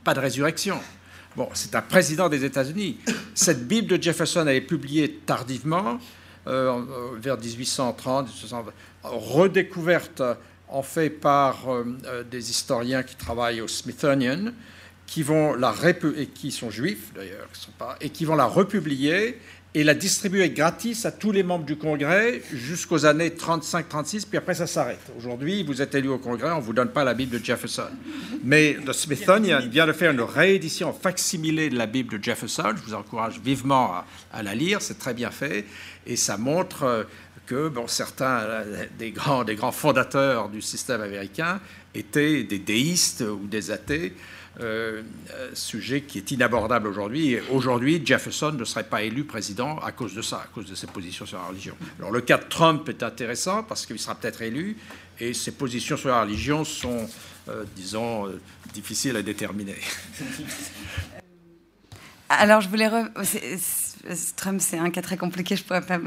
Pas 0.05 0.15
de 0.15 0.21
résurrection. 0.21 0.81
Bon, 1.37 1.49
c'est 1.55 1.75
un 1.75 1.83
président 1.83 2.29
des 2.29 2.45
États-Unis. 2.45 2.99
Cette 3.35 3.67
Bible 3.67 3.87
de 3.89 4.03
Jefferson, 4.03 4.45
elle 4.47 4.57
est 4.57 4.61
publiée 4.63 5.21
tardivement, 5.27 5.99
euh, 6.47 6.81
vers 7.19 7.39
1830, 7.39 8.29
redécouverte 9.03 10.23
en 10.69 10.83
fait 10.83 11.11
par 11.11 11.69
euh, 11.69 11.85
euh, 12.07 12.25
des 12.25 12.51
historiens 12.51 13.03
qui 13.03 13.17
travaillent 13.17 13.61
au 13.61 13.69
Smithsonian 13.69 14.53
qui 15.11 15.25
vont 15.25 15.55
la 15.55 15.75
et 16.17 16.27
qui 16.27 16.53
sont 16.53 16.71
juifs 16.71 17.13
d'ailleurs, 17.15 17.49
et 18.01 18.11
qui 18.11 18.25
vont 18.25 18.37
la 18.37 18.45
republier 18.45 19.37
et 19.75 19.83
la 19.83 19.95
distribuer 19.95 20.51
gratis 20.51 21.05
à 21.05 21.11
tous 21.11 21.33
les 21.33 21.43
membres 21.43 21.65
du 21.65 21.77
Congrès 21.77 22.41
jusqu'aux 22.53 23.07
années 23.07 23.31
35-36, 23.31 24.27
puis 24.29 24.39
après 24.39 24.55
ça 24.55 24.69
s'arrête. 24.69 25.01
Aujourd'hui, 25.19 25.65
vous 25.65 25.83
êtes 25.83 25.95
élu 25.97 26.09
au 26.09 26.19
Congrès, 26.19 26.53
on 26.53 26.59
ne 26.59 26.63
vous 26.63 26.73
donne 26.73 26.91
pas 26.91 27.03
la 27.03 27.15
Bible 27.15 27.39
de 27.39 27.45
Jefferson. 27.45 27.91
Mais 28.45 28.77
le 28.85 28.93
Smithsonian 28.93 29.61
vient 29.69 29.87
de 29.87 29.93
faire 29.93 30.13
une 30.13 30.21
réédition 30.21 30.93
facsimilée 30.93 31.71
de 31.71 31.77
la 31.77 31.87
Bible 31.87 32.19
de 32.19 32.23
Jefferson. 32.23 32.73
Je 32.77 32.83
vous 32.83 32.95
encourage 32.95 33.41
vivement 33.41 33.95
à, 34.33 34.43
la 34.45 34.55
lire, 34.55 34.81
c'est 34.81 34.99
très 34.99 35.15
bien 35.15 35.31
fait, 35.33 35.65
et 36.07 36.15
ça 36.15 36.37
montre 36.37 36.85
euh, 36.85 37.05
que 37.47 37.69
bon, 37.69 37.89
certains 37.89 38.41
euh, 38.43 38.87
des 38.97 39.11
grands, 39.11 39.43
des 39.43 39.57
grands 39.57 39.73
fondateurs 39.73 40.49
du 40.49 40.63
système 40.63 41.01
américain 41.01 41.61
étaient 41.97 42.45
des 42.45 42.61
déistes 42.61 43.23
ou 43.23 43.47
des 43.49 43.73
athées. 43.73 44.15
Euh, 44.63 45.03
sujet 45.55 46.03
qui 46.03 46.19
est 46.19 46.31
inabordable 46.33 46.87
aujourd'hui. 46.87 47.39
Aujourd'hui, 47.51 48.03
Jefferson 48.05 48.53
ne 48.53 48.65
serait 48.65 48.85
pas 48.85 49.03
élu 49.03 49.25
président 49.25 49.79
à 49.79 49.91
cause 49.91 50.15
de 50.15 50.23
ça, 50.23 50.37
à 50.37 50.47
cause 50.55 50.67
de 50.67 50.75
ses 50.75 50.87
positions 50.87 51.25
sur 51.25 51.39
la 51.39 51.45
religion. 51.45 51.75
Alors 51.99 52.11
le 52.11 52.21
cas 52.21 52.37
de 52.37 52.45
Trump 52.45 52.89
est 52.89 53.03
intéressant 53.03 53.63
parce 53.63 53.87
qu'il 53.87 53.99
sera 53.99 54.15
peut-être 54.15 54.43
élu 54.43 54.77
et 55.19 55.33
ses 55.33 55.53
positions 55.53 55.97
sur 55.97 56.11
la 56.11 56.23
religion 56.23 56.65
sont, 56.65 57.09
euh, 57.49 57.65
disons, 57.75 58.27
euh, 58.27 58.41
difficiles 58.75 59.17
à 59.17 59.23
déterminer. 59.23 59.79
Alors 62.29 62.61
je 62.61 62.69
voulais... 62.69 62.91
Trump, 64.37 64.61
c'est 64.61 64.79
un 64.79 64.91
cas 64.91 65.03
très 65.03 65.17
compliqué, 65.17 65.57
je 65.57 65.65
pourrais 65.65 65.81
pas. 65.81 65.99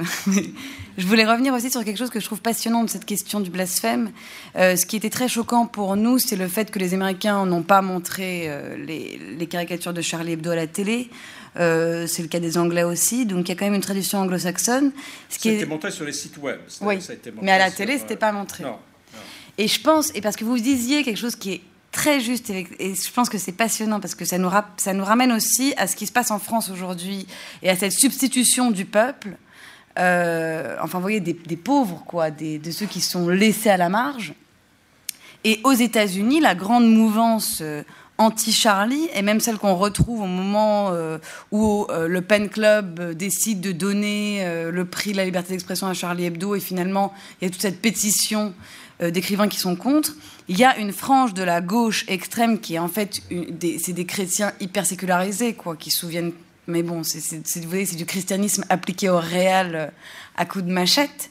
je 0.98 1.06
voulais 1.06 1.26
revenir 1.26 1.54
aussi 1.54 1.70
sur 1.70 1.84
quelque 1.84 1.98
chose 1.98 2.10
que 2.10 2.20
je 2.20 2.26
trouve 2.26 2.42
passionnant 2.42 2.84
de 2.84 2.90
cette 2.90 3.06
question 3.06 3.40
du 3.40 3.50
blasphème. 3.50 4.12
Euh, 4.56 4.76
ce 4.76 4.86
qui 4.86 4.96
était 4.96 5.10
très 5.10 5.28
choquant 5.28 5.68
pour 5.68 5.96
nous, 5.96 6.20
c'est 6.20 6.36
le 6.36 6.48
fait 6.48 6.72
que 6.72 6.80
les 6.80 6.94
Américains 6.94 7.46
n'ont 7.46 7.64
pas 7.64 7.82
montré 7.82 8.46
euh, 8.48 8.78
les, 8.78 9.48
caricatures 9.48 9.94
de 9.94 10.02
Charlie 10.02 10.34
Hebdo 10.34 10.52
à 10.52 10.56
la 10.56 10.68
télé. 10.68 11.10
Euh, 11.60 12.08
c'est 12.08 12.24
le 12.24 12.28
cas 12.28 12.40
des 12.40 12.58
Anglais 12.58 12.84
aussi, 12.84 13.26
donc 13.26 13.48
il 13.48 13.50
y 13.50 13.52
a 13.52 13.56
quand 13.56 13.66
même 13.66 13.76
une 13.76 13.82
tradition 13.82 14.20
anglo-saxonne. 14.20 14.92
Ce 15.30 15.38
qui 15.38 15.50
est... 15.50 15.66
montré 15.66 15.92
sur 15.92 16.06
les 16.06 16.14
sites 16.14 16.38
web. 16.38 16.60
Oui, 16.82 16.98
mais 17.42 17.52
à 17.52 17.60
la 17.60 17.72
télé, 17.72 18.00
c'était 18.00 18.16
pas 18.16 18.32
montré. 18.32 18.64
Non. 18.64 18.78
Et 19.58 19.68
je 19.68 19.80
pense, 19.80 20.12
et 20.16 20.22
parce 20.22 20.36
que 20.36 20.46
vous 20.46 20.58
disiez 20.58 21.04
quelque 21.04 21.20
chose 21.20 21.36
qui 21.36 21.54
est 21.54 21.62
très 21.94 22.20
juste 22.20 22.50
et, 22.50 22.66
je 22.80 23.12
pense 23.14 23.30
que 23.30 23.38
c'est 23.38 23.54
passionnant 23.54 24.02
parce 24.02 24.16
que 24.16 24.26
ça 24.26 24.38
nous, 24.38 24.50
ça 24.76 24.94
nous 24.94 25.06
ramène 25.06 25.32
aussi 25.32 25.74
à 25.78 25.88
ce 25.88 25.96
qui 25.96 26.08
se 26.08 26.12
passe 26.12 26.32
en 26.32 26.40
France 26.40 26.70
aujourd'hui 26.70 27.26
et 27.62 27.70
à 27.70 27.78
cette 27.78 27.94
substitution 27.94 28.72
du 28.72 28.84
peuple. 28.84 29.38
Euh, 30.00 30.76
enfin, 30.82 30.98
vous 30.98 31.04
voyez, 31.04 31.22
des, 31.22 31.34
pauvres, 31.56 32.04
quoi, 32.06 32.32
de 32.32 32.72
ceux 32.72 32.88
qui 32.88 33.00
sont 33.00 33.30
laissés 33.30 33.70
à 33.70 33.78
la 33.78 33.90
marge. 33.90 34.34
Et 35.46 35.60
aux 35.64 35.74
États-Unis, 35.74 36.40
la 36.40 36.56
grande 36.56 36.90
mouvance 36.90 37.60
euh, 37.62 37.84
anti-Charlie, 38.18 39.08
et 39.14 39.22
même 39.22 39.40
celle 39.40 39.58
qu'on 39.58 39.76
retrouve 39.76 40.22
au 40.22 40.26
moment 40.26 40.90
euh, 40.92 41.20
où 41.52 41.86
le 41.92 42.22
Pen 42.22 42.50
Club 42.50 43.12
décide 43.12 43.62
de 43.62 43.72
donner 43.72 44.44
le 44.72 44.86
prix 44.86 45.12
de 45.12 45.18
la 45.18 45.26
liberté 45.26 45.52
d'expression 45.54 45.88
à 45.88 45.94
Charlie 45.94 46.26
Hebdo, 46.26 46.56
et 46.56 46.60
finalement, 46.60 47.14
il 47.40 47.46
y 47.46 47.48
a 47.48 47.52
toute 47.52 47.62
cette 47.62 47.82
pétition 47.82 48.54
d'écrivains 49.00 49.48
qui 49.48 49.60
sont 49.60 49.76
contre 49.76 50.16
il 50.48 50.58
y 50.58 50.64
a 50.64 50.78
une 50.78 50.92
frange 50.92 51.34
de 51.34 51.44
la 51.44 51.62
gauche 51.62 52.06
extrême 52.08 52.60
qui 52.60 52.76
est 52.76 52.80
en 52.80 52.88
fait 52.88 53.22
c'est 53.80 53.94
des 53.94 54.06
chrétiens 54.06 54.52
hyper 54.60 54.86
sécularisés 54.86 55.54
quoi 55.54 55.76
qui 55.76 55.92
souviennent 55.92 56.34
mais 56.68 56.84
bon 56.84 57.04
c'est 57.04 57.96
du 57.96 58.06
christianisme 58.06 58.66
appliqué 58.70 59.10
au 59.10 59.20
réel 59.20 59.76
euh, 59.76 59.88
à 60.36 60.46
coup 60.46 60.62
de 60.62 60.72
machette 60.72 61.30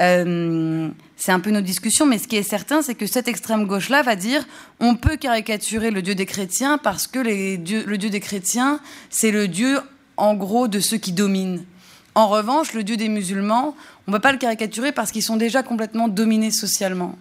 euh, 0.00 0.88
c'est 1.16 1.32
un 1.32 1.40
peu 1.40 1.50
nos 1.50 1.60
discussions, 1.60 2.06
mais 2.06 2.18
ce 2.18 2.26
qui 2.26 2.36
est 2.36 2.42
certain, 2.42 2.82
c'est 2.82 2.94
que 2.94 3.06
cette 3.06 3.28
extrême 3.28 3.66
gauche-là 3.66 4.02
va 4.02 4.16
dire 4.16 4.44
on 4.80 4.96
peut 4.96 5.16
caricaturer 5.16 5.90
le 5.90 6.02
Dieu 6.02 6.14
des 6.14 6.26
chrétiens 6.26 6.78
parce 6.78 7.06
que 7.06 7.20
le 7.20 7.56
Dieu 7.56 8.10
des 8.10 8.20
chrétiens, 8.20 8.80
c'est 9.10 9.30
le 9.30 9.48
Dieu, 9.48 9.80
en 10.16 10.34
gros, 10.34 10.68
de 10.68 10.80
ceux 10.80 10.96
qui 10.96 11.12
dominent. 11.12 11.64
En 12.14 12.28
revanche, 12.28 12.74
le 12.74 12.84
Dieu 12.84 12.96
des 12.96 13.08
musulmans, 13.08 13.74
on 14.06 14.10
ne 14.10 14.16
va 14.16 14.20
pas 14.20 14.32
le 14.32 14.38
caricaturer 14.38 14.92
parce 14.92 15.10
qu'ils 15.10 15.22
sont 15.22 15.36
déjà 15.36 15.62
complètement 15.62 16.08
dominés 16.08 16.50
socialement. 16.50 17.16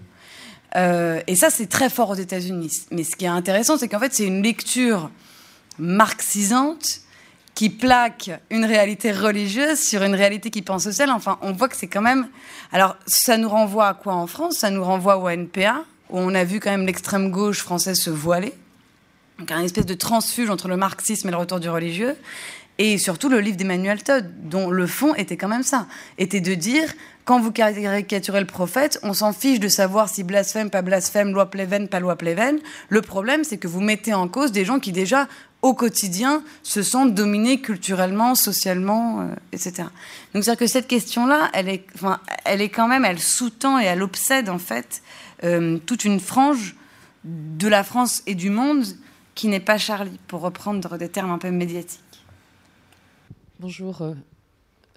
Euh, 0.76 1.22
et 1.28 1.36
ça, 1.36 1.50
c'est 1.50 1.68
très 1.68 1.90
fort 1.90 2.10
aux 2.10 2.16
États-Unis. 2.16 2.86
Mais 2.92 3.04
ce 3.04 3.16
qui 3.16 3.26
est 3.26 3.30
intéressant, 3.30 3.78
c'est 3.78 3.88
qu'en 3.88 4.00
fait, 4.00 4.14
c'est 4.14 4.26
une 4.26 4.42
lecture 4.42 5.10
marxisante 5.78 7.02
qui 7.54 7.70
plaque 7.70 8.32
une 8.50 8.66
réalité 8.66 9.12
religieuse 9.12 9.80
sur 9.80 10.02
une 10.04 10.16
réalité 10.16 10.50
qui 10.50 10.62
pense 10.62 10.84
sociale. 10.84 11.12
Enfin, 11.12 11.38
on 11.42 11.52
voit 11.52 11.70
que 11.70 11.76
c'est 11.76 11.88
quand 11.88 12.02
même. 12.02 12.28
Alors, 12.72 12.96
ça 13.06 13.38
nous 13.38 13.50
renvoie 13.50 13.88
à 13.90 13.94
quoi 13.94 14.14
en 14.16 14.26
France? 14.26 14.58
Ça 14.58 14.72
nous 14.72 14.84
renvoie 14.84 15.18
au 15.18 15.30
NPA, 15.30 15.84
où 16.10 16.18
on 16.18 16.34
a 16.34 16.44
vu 16.44 16.60
quand 16.60 16.72
même 16.72 16.86
l'extrême 16.86 17.30
gauche 17.30 17.60
française 17.60 18.00
se 18.00 18.10
voiler. 18.10 18.54
Donc, 19.38 19.52
un 19.52 19.62
espèce 19.62 19.86
de 19.86 19.94
transfuge 19.94 20.50
entre 20.50 20.68
le 20.68 20.78
marxisme 20.78 21.28
et 21.28 21.32
le 21.32 21.38
retour 21.38 21.60
du 21.60 21.70
religieux. 21.70 22.16
Et 22.80 22.98
surtout 22.98 23.30
le 23.30 23.40
livre 23.40 23.58
d'Emmanuel 23.58 24.02
Todd, 24.02 24.32
dont 24.44 24.70
le 24.70 24.88
fond 24.88 25.14
était 25.16 25.38
quand 25.38 25.48
même 25.48 25.64
ça, 25.64 25.88
était 26.18 26.42
de 26.42 26.56
dire 26.56 26.92
quand 27.26 27.40
vous 27.40 27.52
caricaturez 27.52 28.40
le 28.42 28.48
prophète, 28.48 29.00
on 29.04 29.14
s'en 29.14 29.32
fiche 29.32 29.60
de 29.60 29.70
savoir 29.70 30.10
si 30.10 30.24
blasphème, 30.24 30.70
pas 30.70 30.82
blasphème, 30.82 31.32
loi 31.32 31.50
Pleven, 31.50 31.88
pas 31.88 32.00
loi 32.00 32.18
Pleven. 32.18 32.60
Le 32.90 33.02
problème, 33.02 33.44
c'est 33.44 33.58
que 33.58 33.68
vous 33.68 33.80
mettez 33.80 34.14
en 34.14 34.28
cause 34.28 34.52
des 34.52 34.66
gens 34.66 34.80
qui 34.80 34.92
déjà, 34.92 35.28
au 35.62 35.74
quotidien, 35.74 36.44
se 36.64 36.84
sentent 36.84 37.14
dominés 37.14 37.62
culturellement, 37.62 38.36
socialement, 38.36 39.22
euh, 39.22 39.26
etc. 39.54 39.84
Donc, 40.34 40.44
c'est-à-dire 40.44 40.58
que 40.58 40.68
cette 40.68 40.88
question-là, 40.88 41.50
elle 41.54 41.70
est, 41.70 41.86
enfin, 41.96 42.20
elle 42.44 42.62
est 42.62 42.70
quand 42.70 42.90
même, 42.90 43.06
elle 43.06 43.20
sous-tend 43.20 43.80
et 43.80 43.86
elle 43.86 44.04
obsède, 44.04 44.50
en 44.50 44.60
fait, 44.60 45.02
euh, 45.46 45.78
toute 45.86 46.04
une 46.04 46.20
frange 46.20 46.76
de 47.24 47.70
la 47.70 47.86
France 47.86 48.22
et 48.28 48.36
du 48.36 48.50
monde 48.50 48.84
qui 49.34 49.48
n'est 49.48 49.62
pas 49.62 49.78
Charlie, 49.78 50.20
pour 50.28 50.42
reprendre 50.42 50.98
des 50.98 51.08
termes 51.08 51.32
un 51.32 51.38
peu 51.38 51.52
médiatiques. 51.52 52.03
Bonjour, 53.64 54.02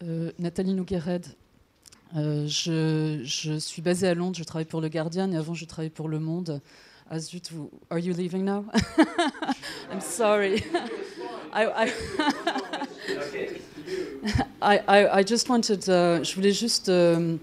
euh, 0.02 0.32
Nathalie 0.40 0.74
Nouguered, 0.74 1.24
euh, 2.16 2.48
je, 2.48 3.58
suis 3.60 3.80
basée 3.80 4.08
à 4.08 4.14
Londres, 4.14 4.34
je 4.36 4.42
travaille 4.42 4.64
pour 4.64 4.80
Le 4.80 4.88
Guardian 4.88 5.30
et 5.30 5.36
avant 5.36 5.54
je 5.54 5.64
travaillais 5.66 5.88
pour 5.88 6.08
Le 6.08 6.18
Monde. 6.18 6.60
Ah 7.08 7.18
vous, 7.52 7.70
are 7.90 8.00
you 8.00 8.12
leaving 8.12 8.44
now? 8.44 8.64
I'm 9.92 10.00
sorry. 10.00 10.64
I, 14.60 15.24
just 15.24 15.48
wanted, 15.48 15.84
uh, 15.88 16.24
je 16.24 16.34
voulais 16.34 16.50
juste 16.50 16.88
euh, 16.88 17.36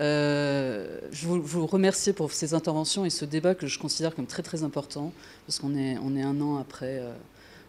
euh, 0.00 0.98
vous, 1.12 1.64
remercier 1.68 2.12
pour 2.12 2.32
ces 2.32 2.54
interventions 2.54 3.04
et 3.04 3.10
ce 3.10 3.24
débat 3.24 3.54
que 3.54 3.68
je 3.68 3.78
considère 3.78 4.16
comme 4.16 4.26
très 4.26 4.42
très 4.42 4.64
important 4.64 5.12
parce 5.46 5.60
qu'on 5.60 5.76
est, 5.76 5.96
on 5.98 6.16
est 6.16 6.22
un 6.22 6.40
an 6.40 6.56
après. 6.56 6.98
Euh, 6.98 7.12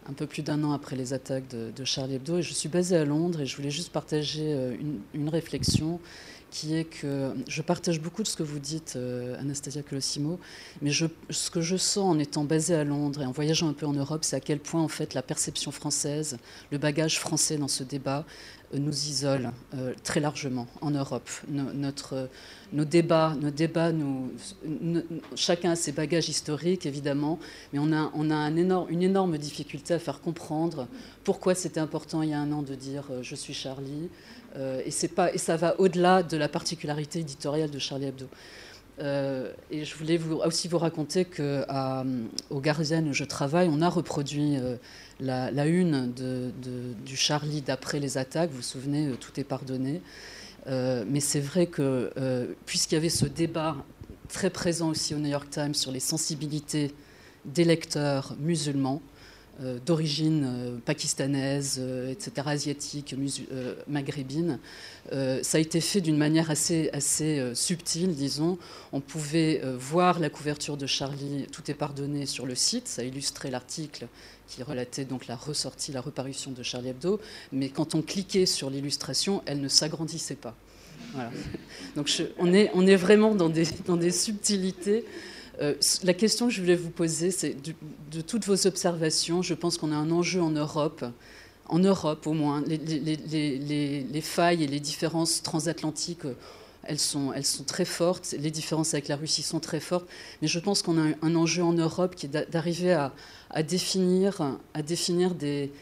un 0.08 0.12
peu 0.12 0.26
plus 0.26 0.42
d'un 0.42 0.64
an 0.64 0.72
après 0.72 0.96
les 0.96 1.12
attaques 1.12 1.48
de, 1.48 1.84
Charlie 1.84 2.14
Hebdo. 2.14 2.38
Et 2.38 2.42
je 2.42 2.52
suis 2.52 2.68
basée 2.68 2.96
à 2.96 3.04
Londres 3.04 3.40
et 3.40 3.46
je 3.46 3.56
voulais 3.56 3.70
juste 3.70 3.92
partager 3.92 4.52
euh, 4.54 4.76
une 5.14 5.28
réflexion 5.28 6.00
qui 6.50 6.74
est 6.76 6.84
que 6.84 7.32
je 7.48 7.62
partage 7.62 8.00
beaucoup 8.00 8.22
de 8.22 8.28
ce 8.28 8.36
que 8.36 8.42
vous 8.42 8.58
dites, 8.58 8.94
euh, 8.96 9.38
Anastasia 9.38 9.82
Colosimo, 9.82 10.38
mais 10.80 10.90
ce 10.92 11.50
que 11.50 11.60
je 11.60 11.76
sens 11.76 12.16
en 12.16 12.18
étant 12.18 12.44
basée 12.44 12.74
à 12.74 12.84
Londres 12.84 13.22
et 13.22 13.26
en 13.26 13.32
voyageant 13.32 13.68
un 13.68 13.72
peu 13.72 13.86
en 13.86 13.92
Europe, 13.92 14.24
c'est 14.24 14.36
à 14.36 14.40
quel 14.40 14.58
point 14.58 14.82
en 14.82 14.88
fait 14.88 15.14
la 15.14 15.22
perception 15.22 15.70
française, 15.70 16.38
le 16.70 16.78
bagage 16.78 17.18
français 17.18 17.58
dans 17.58 17.68
ce 17.68 17.84
débat 17.84 18.24
euh, 18.74 18.78
nous 18.78 18.92
isole 18.92 19.50
euh, 19.74 19.92
très 20.04 20.20
largement 20.20 20.66
en 20.80 20.90
Europe. 20.90 21.28
notre, 21.48 22.28
nos 22.72 22.84
débats, 22.84 23.36
nos 23.40 23.50
débats 23.50 23.92
nous, 23.92 24.30
chacun 25.34 25.72
a 25.72 25.76
ses 25.76 25.92
bagages 25.92 26.28
historiques 26.28 26.86
évidemment, 26.86 27.38
mais 27.72 27.78
on 27.78 27.92
a, 27.92 28.10
on 28.14 28.30
a 28.30 28.48
une 28.48 29.02
énorme 29.02 29.36
difficulté 29.36 29.94
à 29.94 29.98
faire 29.98 30.20
comprendre 30.20 30.88
pourquoi 31.24 31.54
c'était 31.54 31.80
important 31.80 32.22
il 32.22 32.30
y 32.30 32.34
a 32.34 32.40
un 32.40 32.52
an 32.52 32.62
de 32.62 32.74
dire 32.74 33.04
je 33.22 33.34
suis 33.34 33.54
Charlie. 33.54 34.08
Euh, 34.56 34.82
et, 34.84 35.08
pas, 35.08 35.32
et 35.32 35.38
ça 35.38 35.56
va 35.56 35.78
au-delà 35.78 36.22
de 36.22 36.36
la 36.36 36.48
particularité 36.48 37.20
éditoriale 37.20 37.70
de 37.70 37.78
Charlie 37.78 38.06
Hebdo. 38.06 38.26
Euh, 39.00 39.52
et 39.70 39.84
je 39.84 39.94
voulais 39.94 40.16
vous, 40.16 40.36
aussi 40.36 40.66
vous 40.66 40.78
raconter 40.78 41.24
qu'au 41.24 41.62
au 42.50 42.60
Guardian 42.60 43.06
où 43.06 43.12
je 43.12 43.24
travaille, 43.24 43.68
on 43.70 43.80
a 43.80 43.88
reproduit 43.88 44.56
euh, 44.56 44.76
la, 45.20 45.66
une 45.66 46.12
du 46.12 47.16
Charlie 47.16 47.62
d'après 47.62 48.00
les 48.00 48.18
attaques. 48.18 48.50
Vous 48.50 48.56
vous 48.56 48.62
souvenez, 48.62 49.12
tout 49.20 49.38
est 49.38 49.44
pardonné. 49.44 50.00
mais 50.66 51.20
c'est 51.20 51.40
vrai 51.40 51.66
que 51.66 52.10
puisqu'il 52.66 52.94
y 52.94 52.98
avait 52.98 53.08
ce 53.08 53.26
débat 53.26 53.76
très 54.28 54.50
présent 54.50 54.90
aussi 54.90 55.14
au 55.14 55.18
New 55.18 55.30
York 55.30 55.48
Times 55.50 55.74
sur 55.74 55.90
les 55.92 56.00
sensibilités 56.00 56.92
des 57.44 57.64
lecteurs 57.64 58.34
musulmans, 58.38 59.00
euh, 59.00 59.17
d'origine 59.84 60.44
euh, 60.46 60.78
pakistanaise, 60.84 61.78
euh, 61.80 62.10
etc., 62.10 62.30
asiatique, 62.46 63.14
maghrébine. 63.88 64.58
ça 65.10 65.58
a 65.58 65.60
été 65.60 65.80
fait 65.80 66.00
d'une 66.00 66.16
manière 66.16 66.50
assez, 66.50 66.90
assez 66.92 67.54
subtile, 67.54 68.14
disons. 68.14 68.58
On 68.92 69.00
pouvait 69.00 69.62
voir 69.78 70.20
la 70.20 70.30
couverture 70.30 70.76
de 70.76 70.86
Charlie, 70.86 71.46
tout 71.50 71.70
est 71.70 71.74
pardonné, 71.74 72.26
sur 72.26 72.46
le 72.46 72.54
site. 72.54 72.88
Ça 72.88 73.02
illustrait 73.02 73.50
l'article 73.50 74.06
qui 74.48 74.62
relatait 74.62 75.04
donc 75.04 75.26
la 75.26 75.36
ressortie, 75.36 75.92
la 75.92 76.00
reparution 76.00 76.50
de 76.50 76.62
Charlie 76.62 76.90
Hebdo. 76.90 77.20
Mais 77.52 77.68
quand 77.68 77.94
on 77.94 78.02
cliquait 78.02 78.46
sur 78.46 78.70
l'illustration, 78.70 79.42
elle 79.46 79.60
ne 79.60 79.68
s'agrandissait 79.68 80.36
pas. 80.36 80.54
Donc 81.96 82.10
on, 82.38 82.52
est, 82.52 82.70
on 82.74 82.86
est 82.86 82.96
vraiment 82.96 83.34
dans 83.34 83.48
des, 83.48 83.64
dans 83.86 83.96
des 83.96 84.10
subtilités 84.10 85.04
Euh, 85.60 85.74
la 86.04 86.14
question 86.14 86.46
que 86.48 86.52
je 86.52 86.60
voulais 86.60 86.76
vous 86.76 86.90
poser, 86.90 87.30
c'est 87.30 87.56
de, 88.10 88.20
toutes 88.20 88.46
vos 88.46 88.66
observations, 88.66 89.42
je 89.42 89.54
pense 89.54 89.76
qu'on 89.76 89.92
a 89.92 89.96
un 89.96 90.10
enjeu 90.10 90.40
en 90.40 90.50
Europe, 90.50 91.04
en 91.66 91.78
Europe 91.78 92.26
au 92.26 92.32
moins. 92.32 92.62
Les, 92.66 92.76
les, 92.76 93.16
les, 93.16 94.02
les 94.02 94.20
failles 94.20 94.62
et 94.62 94.66
les 94.66 94.80
différences 94.80 95.42
transatlantiques, 95.42 96.26
elles 96.84 96.98
sont, 96.98 97.32
elles 97.32 97.44
sont, 97.44 97.64
très 97.64 97.84
fortes. 97.84 98.34
Les 98.38 98.50
différences 98.50 98.94
avec 98.94 99.08
la 99.08 99.16
Russie 99.16 99.42
sont 99.42 99.60
très 99.60 99.80
fortes. 99.80 100.06
Mais 100.42 100.48
je 100.48 100.58
pense 100.58 100.82
qu'on 100.82 100.98
a 100.98 101.14
un, 101.22 101.34
enjeu 101.34 101.62
en 101.62 101.72
Europe 101.72 102.14
qui 102.14 102.26
est 102.26 102.50
d'arriver 102.50 102.92
à 102.92 103.62
définir 103.62 104.54
des, 105.34 105.72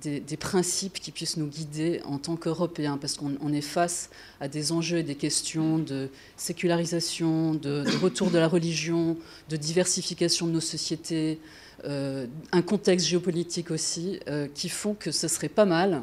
des, 0.00 0.36
principes 0.36 1.00
qui 1.00 1.10
puissent 1.10 1.36
nous 1.36 1.46
guider 1.46 2.00
en 2.04 2.18
tant 2.18 2.36
qu'Européens, 2.36 2.98
parce 2.98 3.16
qu'on 3.16 3.52
est 3.52 3.60
face 3.60 4.10
à 4.40 4.48
des 4.48 4.72
enjeux 4.72 4.98
et 4.98 5.02
des 5.02 5.14
questions 5.14 5.78
de 5.78 6.08
sécularisation, 6.36 7.54
de, 7.54 7.84
retour 8.02 8.30
de 8.30 8.38
la 8.38 8.48
religion, 8.48 9.16
de 9.48 9.56
diversification 9.56 10.46
de 10.46 10.52
nos 10.52 10.60
sociétés, 10.60 11.40
euh, 11.84 12.26
un 12.52 12.62
contexte 12.62 13.06
géopolitique 13.06 13.70
aussi, 13.70 14.18
euh, 14.28 14.48
qui 14.52 14.68
font 14.68 14.94
que 14.94 15.10
ce 15.10 15.28
serait 15.28 15.48
pas 15.48 15.64
mal 15.64 16.02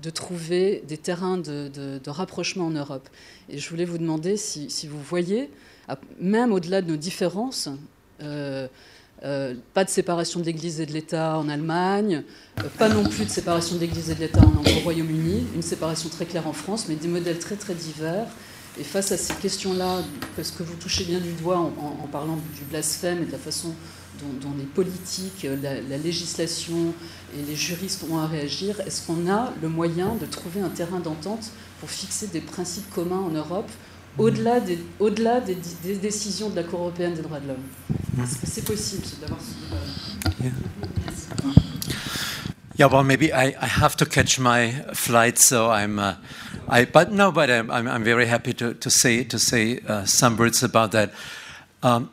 de 0.00 0.10
trouver 0.10 0.84
des 0.86 0.96
terrains 0.96 1.38
de, 1.38 2.00
rapprochement 2.06 2.66
en 2.66 2.70
Europe. 2.70 3.08
Et 3.48 3.58
je 3.58 3.68
voulais 3.68 3.84
vous 3.84 3.98
demander 3.98 4.36
si, 4.36 4.70
si 4.70 4.86
vous 4.86 5.02
voyez, 5.02 5.50
même 6.20 6.52
au-delà 6.52 6.82
de 6.82 6.88
nos 6.88 6.96
différences, 6.96 7.68
euh, 8.22 8.68
euh, 9.24 9.54
pas 9.74 9.84
de 9.84 9.90
séparation 9.90 10.38
de 10.40 10.44
l'Église 10.44 10.80
et 10.80 10.86
de 10.86 10.92
l'État 10.92 11.38
en 11.38 11.48
Allemagne, 11.48 12.22
euh, 12.60 12.68
pas 12.78 12.88
non 12.88 13.02
plus 13.02 13.24
de 13.24 13.30
séparation 13.30 13.74
de 13.74 13.80
l'Église 13.80 14.10
et 14.10 14.14
de 14.14 14.20
l'État 14.20 14.40
au 14.40 14.80
Royaume-Uni, 14.84 15.46
une 15.54 15.62
séparation 15.62 16.08
très 16.08 16.24
claire 16.24 16.46
en 16.46 16.52
France, 16.52 16.86
mais 16.88 16.94
des 16.94 17.08
modèles 17.08 17.38
très 17.38 17.56
très 17.56 17.74
divers. 17.74 18.26
Et 18.78 18.84
face 18.84 19.10
à 19.10 19.16
ces 19.16 19.34
questions-là, 19.34 20.02
parce 20.36 20.52
que 20.52 20.62
vous 20.62 20.74
touchez 20.76 21.02
bien 21.02 21.18
du 21.18 21.32
doigt 21.32 21.58
en, 21.58 22.06
parlant 22.12 22.36
du 22.36 22.62
blasphème 22.70 23.22
et 23.22 23.26
de 23.26 23.32
la 23.32 23.38
façon 23.38 23.74
dont, 24.20 24.50
les 24.56 24.64
politiques, 24.64 25.44
la, 25.62 25.80
la, 25.80 25.96
législation 25.96 26.94
et 27.36 27.42
les 27.42 27.56
juristes 27.56 28.04
ont 28.08 28.18
à 28.18 28.26
réagir, 28.26 28.80
est-ce 28.82 29.04
qu'on 29.04 29.28
a 29.28 29.52
le 29.60 29.68
moyen 29.68 30.14
de 30.20 30.26
trouver 30.26 30.60
un 30.60 30.68
terrain 30.68 31.00
d'entente 31.00 31.50
pour 31.80 31.90
fixer 31.90 32.28
des 32.28 32.40
principes 32.40 32.88
communs 32.90 33.18
en 33.18 33.30
Europe 33.30 33.70
au-delà 34.18 34.60
des, 34.60 34.78
au 34.98 35.10
-delà 35.10 35.40
des, 35.40 35.56
des, 35.82 35.96
décisions 35.96 36.50
de 36.50 36.56
la 36.56 36.64
Cour 36.64 36.80
européenne 36.80 37.14
des 37.14 37.22
droits 37.22 37.40
de 37.40 37.48
l'homme. 37.48 37.66
Est-ce 38.22 38.38
que 38.38 38.46
c'est 38.46 38.64
possible 38.64 39.04
d'avoir 39.20 39.40
ce 39.40 40.42
yeah. 40.42 40.50
yeah, 42.76 42.86
well, 42.86 43.04
maybe 43.04 43.32
I, 43.32 43.54
I 43.60 43.66
have 43.66 43.96
to 43.96 44.04
catch 44.04 44.38
my 44.38 44.72
flight, 44.92 45.38
so 45.38 45.70
I'm. 45.70 45.98
Uh, 45.98 46.14
I, 46.68 46.84
but 46.84 47.12
no, 47.12 47.32
but 47.32 47.48
I'm, 47.48 47.70
I'm, 47.70 47.88
I'm 47.88 48.04
very 48.04 48.26
happy 48.26 48.52
to, 48.54 48.74
to 48.74 48.90
say 48.90 49.24
to 49.24 49.38
say 49.38 49.80
uh, 49.88 50.04
some 50.04 50.36
words 50.36 50.62
about 50.62 50.90
that. 50.92 51.10
Um, 51.82 52.10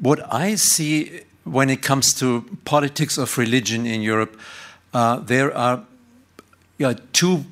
what 0.00 0.20
I 0.32 0.56
see 0.56 1.22
when 1.44 1.70
it 1.70 1.80
comes 1.80 2.12
to 2.14 2.44
politics 2.64 3.18
of 3.18 3.38
religion 3.38 3.86
in 3.86 4.02
Europe, 4.02 4.36
uh, 4.92 5.20
there 5.20 5.56
are 5.56 5.84
yeah, 6.78 6.94
two 7.12 7.44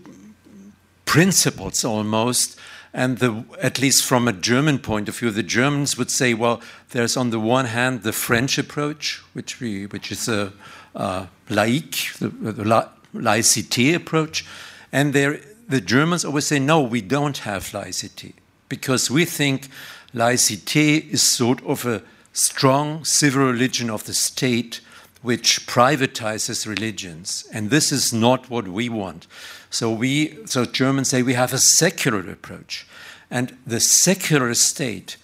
principles 1.06 1.84
almost 1.84 2.58
and 2.94 3.18
the, 3.18 3.44
at 3.60 3.80
least 3.80 4.04
from 4.04 4.28
a 4.28 4.32
German 4.32 4.78
point 4.78 5.08
of 5.08 5.18
view, 5.18 5.32
the 5.32 5.42
Germans 5.42 5.98
would 5.98 6.12
say, 6.12 6.32
well, 6.32 6.62
there's 6.90 7.16
on 7.16 7.30
the 7.30 7.40
one 7.40 7.66
hand 7.66 8.04
the 8.04 8.12
French 8.12 8.56
approach, 8.56 9.20
which, 9.32 9.58
we, 9.58 9.86
which 9.86 10.12
is 10.12 10.28
a, 10.28 10.52
a 10.94 11.26
laïque, 11.48 12.16
the, 12.18 12.28
the 12.28 12.64
la, 12.64 12.88
laïcité 13.12 13.96
approach, 13.96 14.46
and 14.92 15.12
there, 15.12 15.40
the 15.68 15.80
Germans 15.80 16.24
always 16.24 16.46
say, 16.46 16.60
no, 16.60 16.80
we 16.80 17.00
don't 17.00 17.38
have 17.38 17.64
laïcité, 17.72 18.34
because 18.68 19.10
we 19.10 19.24
think 19.24 19.68
laïcité 20.14 21.10
is 21.10 21.20
sort 21.20 21.64
of 21.66 21.84
a 21.84 22.00
strong 22.32 23.04
civil 23.04 23.44
religion 23.44 23.90
of 23.90 24.04
the 24.04 24.14
state 24.14 24.80
which 25.20 25.66
privatizes 25.66 26.64
religions, 26.64 27.44
and 27.52 27.70
this 27.70 27.90
is 27.90 28.12
not 28.12 28.48
what 28.48 28.68
we 28.68 28.88
want. 28.88 29.26
So 29.74 29.90
we, 29.90 30.38
so 30.46 30.64
Germans 30.64 31.08
say 31.08 31.24
we 31.24 31.34
have 31.34 31.52
a 31.52 31.58
secular 31.58 32.20
approach, 32.30 32.86
and 33.28 33.58
the 33.66 33.80
secular 33.80 34.54
state 34.54 35.16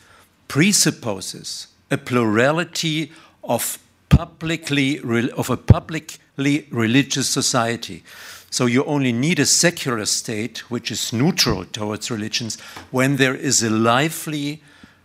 presupposes 0.49 1.69
a 1.89 1.97
plurality 1.97 3.13
of 3.45 3.79
publicly 4.09 4.99
of 5.31 5.51
a 5.51 5.57
publicly 5.57 6.67
religious 6.73 7.31
society. 7.31 8.03
So 8.51 8.67
you 8.67 8.83
only 8.87 9.13
need 9.13 9.39
a 9.39 9.47
secular 9.47 10.05
state 10.05 10.69
which 10.69 10.91
is 10.91 11.13
neutral 11.13 11.65
towards 11.65 12.11
religions 12.11 12.61
when 12.91 13.19
there 13.19 13.37
is 13.37 13.63
a 13.63 13.71
lively 13.71 14.63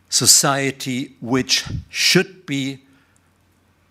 society 0.10 1.14
which 1.22 1.66
should 1.90 2.48
be 2.48 2.80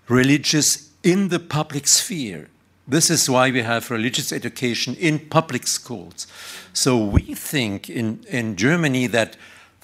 religious 0.09 0.91
in 1.05 1.29
the 1.29 1.39
public 1.39 1.87
sphere 1.87 2.49
this 2.87 3.11
is 3.11 3.31
why 3.31 3.51
we 3.51 3.63
have 3.63 3.91
religious 3.91 4.33
education 4.33 4.95
in 4.97 5.19
public 5.19 5.67
schools. 5.67 6.27
So 6.73 7.03
we 7.03 7.35
think 7.35 7.89
in, 7.89 8.25
in 8.29 8.57
Germany 8.57 9.07
that 9.09 9.37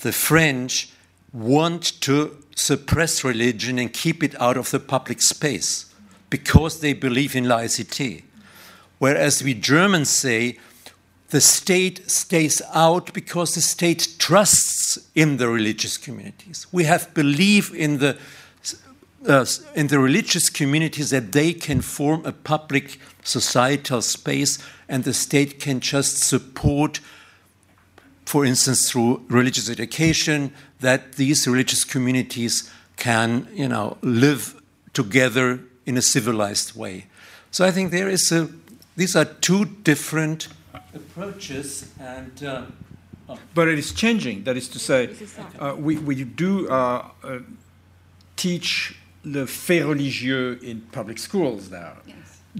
the 0.02 0.12
French 0.12 0.92
want 1.32 2.00
to 2.02 2.36
suppress 2.54 3.24
religion 3.24 3.78
and 3.78 3.92
keep 3.92 4.22
it 4.22 4.38
out 4.40 4.56
of 4.56 4.70
the 4.70 4.80
public 4.80 5.22
space 5.22 5.92
because 6.28 6.80
they 6.80 6.92
believe 6.92 7.34
in 7.34 7.48
laicity. 7.48 8.24
Whereas 8.98 9.42
we 9.42 9.54
Germans 9.54 10.10
say 10.10 10.58
the 11.30 11.40
state 11.40 12.10
stays 12.10 12.60
out 12.74 13.12
because 13.12 13.54
the 13.54 13.60
state 13.60 14.16
trusts 14.18 14.98
in 15.14 15.38
the 15.38 15.48
religious 15.48 15.96
communities. 15.96 16.66
We 16.72 16.84
have 16.84 17.14
belief 17.14 17.72
in 17.72 17.98
the 17.98 18.18
uh, 19.26 19.44
in 19.74 19.88
the 19.88 19.98
religious 19.98 20.48
communities 20.48 21.10
that 21.10 21.32
they 21.32 21.52
can 21.52 21.80
form 21.80 22.24
a 22.24 22.32
public 22.32 22.98
societal 23.22 24.00
space 24.00 24.58
and 24.88 25.04
the 25.04 25.12
state 25.12 25.60
can 25.60 25.80
just 25.80 26.18
support 26.18 27.00
for 28.24 28.44
instance 28.44 28.90
through 28.90 29.22
religious 29.28 29.68
education 29.68 30.52
that 30.80 31.14
these 31.14 31.46
religious 31.46 31.84
communities 31.84 32.70
can 32.96 33.46
you 33.52 33.68
know 33.68 33.96
live 34.02 34.60
together 34.94 35.60
in 35.84 35.96
a 35.96 36.02
civilized 36.02 36.74
way 36.74 37.06
so 37.50 37.64
i 37.64 37.70
think 37.70 37.90
there 37.90 38.08
is 38.08 38.32
a 38.32 38.48
these 38.96 39.14
are 39.14 39.24
two 39.24 39.64
different 39.64 40.48
approaches 40.94 41.90
and 42.00 42.42
uh, 42.44 42.64
oh. 43.28 43.38
but 43.54 43.68
it 43.68 43.78
is 43.78 43.92
changing 43.92 44.44
that 44.44 44.56
is 44.56 44.68
to 44.68 44.78
say 44.78 45.10
uh, 45.58 45.74
we, 45.76 45.98
we 45.98 46.24
do 46.24 46.68
uh, 46.68 47.06
uh 47.22 47.38
teach 48.36 48.96
le 49.24 49.46
fait 49.46 49.82
religieux 49.82 50.58
in 50.62 50.80
public 50.92 51.18
schools 51.18 51.70
now. 51.70 51.92
Yes. 52.06 52.16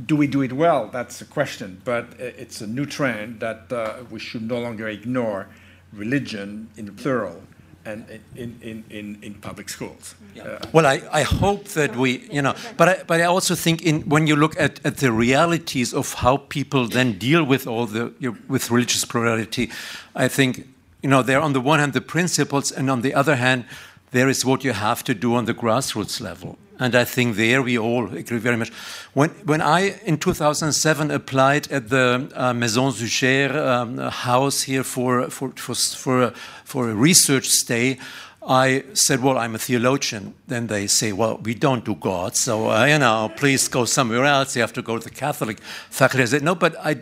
Do 0.06 0.16
we 0.16 0.26
do 0.26 0.42
it 0.42 0.52
well? 0.52 0.88
That's 0.92 1.20
a 1.20 1.24
question, 1.24 1.80
but 1.84 2.06
it's 2.18 2.60
a 2.60 2.66
new 2.66 2.86
trend 2.86 3.40
that 3.40 3.72
uh, 3.72 4.04
we 4.10 4.20
should 4.20 4.46
no 4.46 4.60
longer 4.60 4.88
ignore 4.88 5.46
religion 5.92 6.68
in 6.76 6.86
the 6.86 6.92
plural 6.92 7.42
and 7.84 8.04
in, 8.36 8.58
in, 8.62 8.84
in, 8.90 9.18
in 9.22 9.34
public 9.34 9.68
schools. 9.68 10.14
Yeah. 10.34 10.44
Uh, 10.44 10.58
well, 10.72 10.86
I, 10.86 11.02
I 11.10 11.22
hope 11.22 11.64
that 11.68 11.96
we, 11.96 12.28
you 12.30 12.42
know, 12.42 12.54
but 12.76 12.88
I, 12.88 13.02
but 13.06 13.20
I 13.20 13.24
also 13.24 13.54
think 13.54 13.82
in, 13.82 14.02
when 14.02 14.26
you 14.26 14.36
look 14.36 14.54
at, 14.60 14.80
at 14.84 14.98
the 14.98 15.10
realities 15.10 15.94
of 15.94 16.14
how 16.14 16.36
people 16.36 16.86
then 16.86 17.18
deal 17.18 17.42
with 17.42 17.66
all 17.66 17.86
the, 17.86 18.12
you 18.20 18.32
know, 18.32 18.38
with 18.48 18.70
religious 18.70 19.04
plurality, 19.04 19.70
I 20.14 20.28
think, 20.28 20.68
you 21.02 21.08
know, 21.08 21.22
they're 21.22 21.40
on 21.40 21.54
the 21.54 21.60
one 21.60 21.80
hand 21.80 21.94
the 21.94 22.00
principles 22.02 22.70
and 22.70 22.90
on 22.90 23.00
the 23.00 23.14
other 23.14 23.36
hand, 23.36 23.64
there 24.10 24.28
is 24.28 24.44
what 24.44 24.64
you 24.64 24.72
have 24.72 25.04
to 25.04 25.14
do 25.14 25.34
on 25.34 25.44
the 25.44 25.54
grassroots 25.54 26.20
level. 26.20 26.58
And 26.78 26.94
I 26.94 27.04
think 27.04 27.36
there 27.36 27.62
we 27.62 27.78
all 27.78 28.06
agree 28.06 28.38
very 28.38 28.56
much. 28.56 28.70
When, 29.12 29.28
when 29.44 29.60
I, 29.60 30.00
in 30.06 30.16
2007, 30.16 31.10
applied 31.10 31.70
at 31.70 31.90
the 31.90 32.30
uh, 32.34 32.54
Maison 32.54 32.90
Zucher 32.90 33.54
um, 33.54 33.98
house 33.98 34.62
here 34.62 34.82
for, 34.82 35.28
for, 35.28 35.50
for, 35.56 35.74
for, 35.74 36.32
for 36.64 36.90
a 36.90 36.94
research 36.94 37.48
stay, 37.48 37.98
I 38.46 38.84
said, 38.94 39.22
Well, 39.22 39.36
I'm 39.36 39.54
a 39.54 39.58
theologian. 39.58 40.34
Then 40.46 40.68
they 40.68 40.86
say, 40.86 41.12
Well, 41.12 41.38
we 41.42 41.54
don't 41.54 41.84
do 41.84 41.94
God, 41.94 42.36
so, 42.36 42.70
uh, 42.70 42.84
you 42.86 42.98
know, 42.98 43.30
please 43.36 43.68
go 43.68 43.84
somewhere 43.84 44.24
else. 44.24 44.56
You 44.56 44.62
have 44.62 44.72
to 44.74 44.82
go 44.82 44.96
to 44.96 45.04
the 45.04 45.14
Catholic 45.14 45.60
faculty. 45.60 46.22
I 46.22 46.26
said, 46.26 46.42
No, 46.42 46.54
but 46.54 46.74
I, 46.78 46.96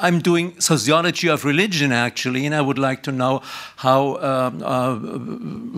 am 0.00 0.20
doing 0.20 0.58
sociology 0.60 1.28
of 1.28 1.44
religion, 1.44 1.92
actually, 1.92 2.46
and 2.46 2.54
I 2.54 2.62
would 2.62 2.78
like 2.78 3.02
to 3.02 3.12
know 3.12 3.42
how 3.76 4.16
um, 4.16 4.62
uh, 4.62 4.98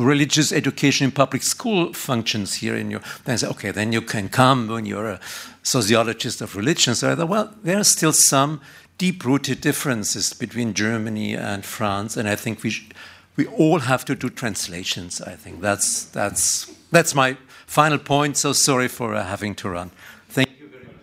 religious 0.00 0.52
education 0.52 1.06
in 1.06 1.10
public 1.10 1.42
school 1.42 1.92
functions 1.92 2.54
here 2.54 2.76
in 2.76 2.90
your. 2.90 3.00
Then 3.24 3.32
I 3.32 3.36
said, 3.36 3.50
Okay, 3.50 3.72
then 3.72 3.92
you 3.92 4.02
can 4.02 4.28
come 4.28 4.68
when 4.68 4.86
you're 4.86 5.08
a 5.08 5.20
sociologist 5.64 6.40
of 6.40 6.54
religion. 6.54 6.94
So 6.94 7.10
I 7.10 7.16
thought, 7.16 7.28
Well, 7.28 7.54
there 7.64 7.78
are 7.78 7.84
still 7.84 8.12
some 8.12 8.60
deep 8.96 9.24
rooted 9.24 9.60
differences 9.60 10.32
between 10.34 10.72
Germany 10.72 11.34
and 11.34 11.64
France, 11.64 12.16
and 12.16 12.28
I 12.28 12.36
think 12.36 12.62
we 12.62 12.70
should 12.70 12.94
we 13.36 13.46
all 13.46 13.80
have 13.80 14.04
to 14.04 14.14
do 14.14 14.30
translations. 14.30 15.20
I 15.20 15.36
think 15.36 15.60
that's 15.60 16.04
that's 16.12 16.70
that's 16.90 17.14
my 17.14 17.36
final 17.66 17.98
point. 17.98 18.36
So 18.36 18.52
sorry 18.52 18.88
for 18.88 19.14
uh, 19.14 19.24
having 19.24 19.54
to 19.56 19.68
run. 19.68 19.90
Thank 20.28 20.48
you 20.60 20.68
very 20.68 20.84
much. 20.84 21.00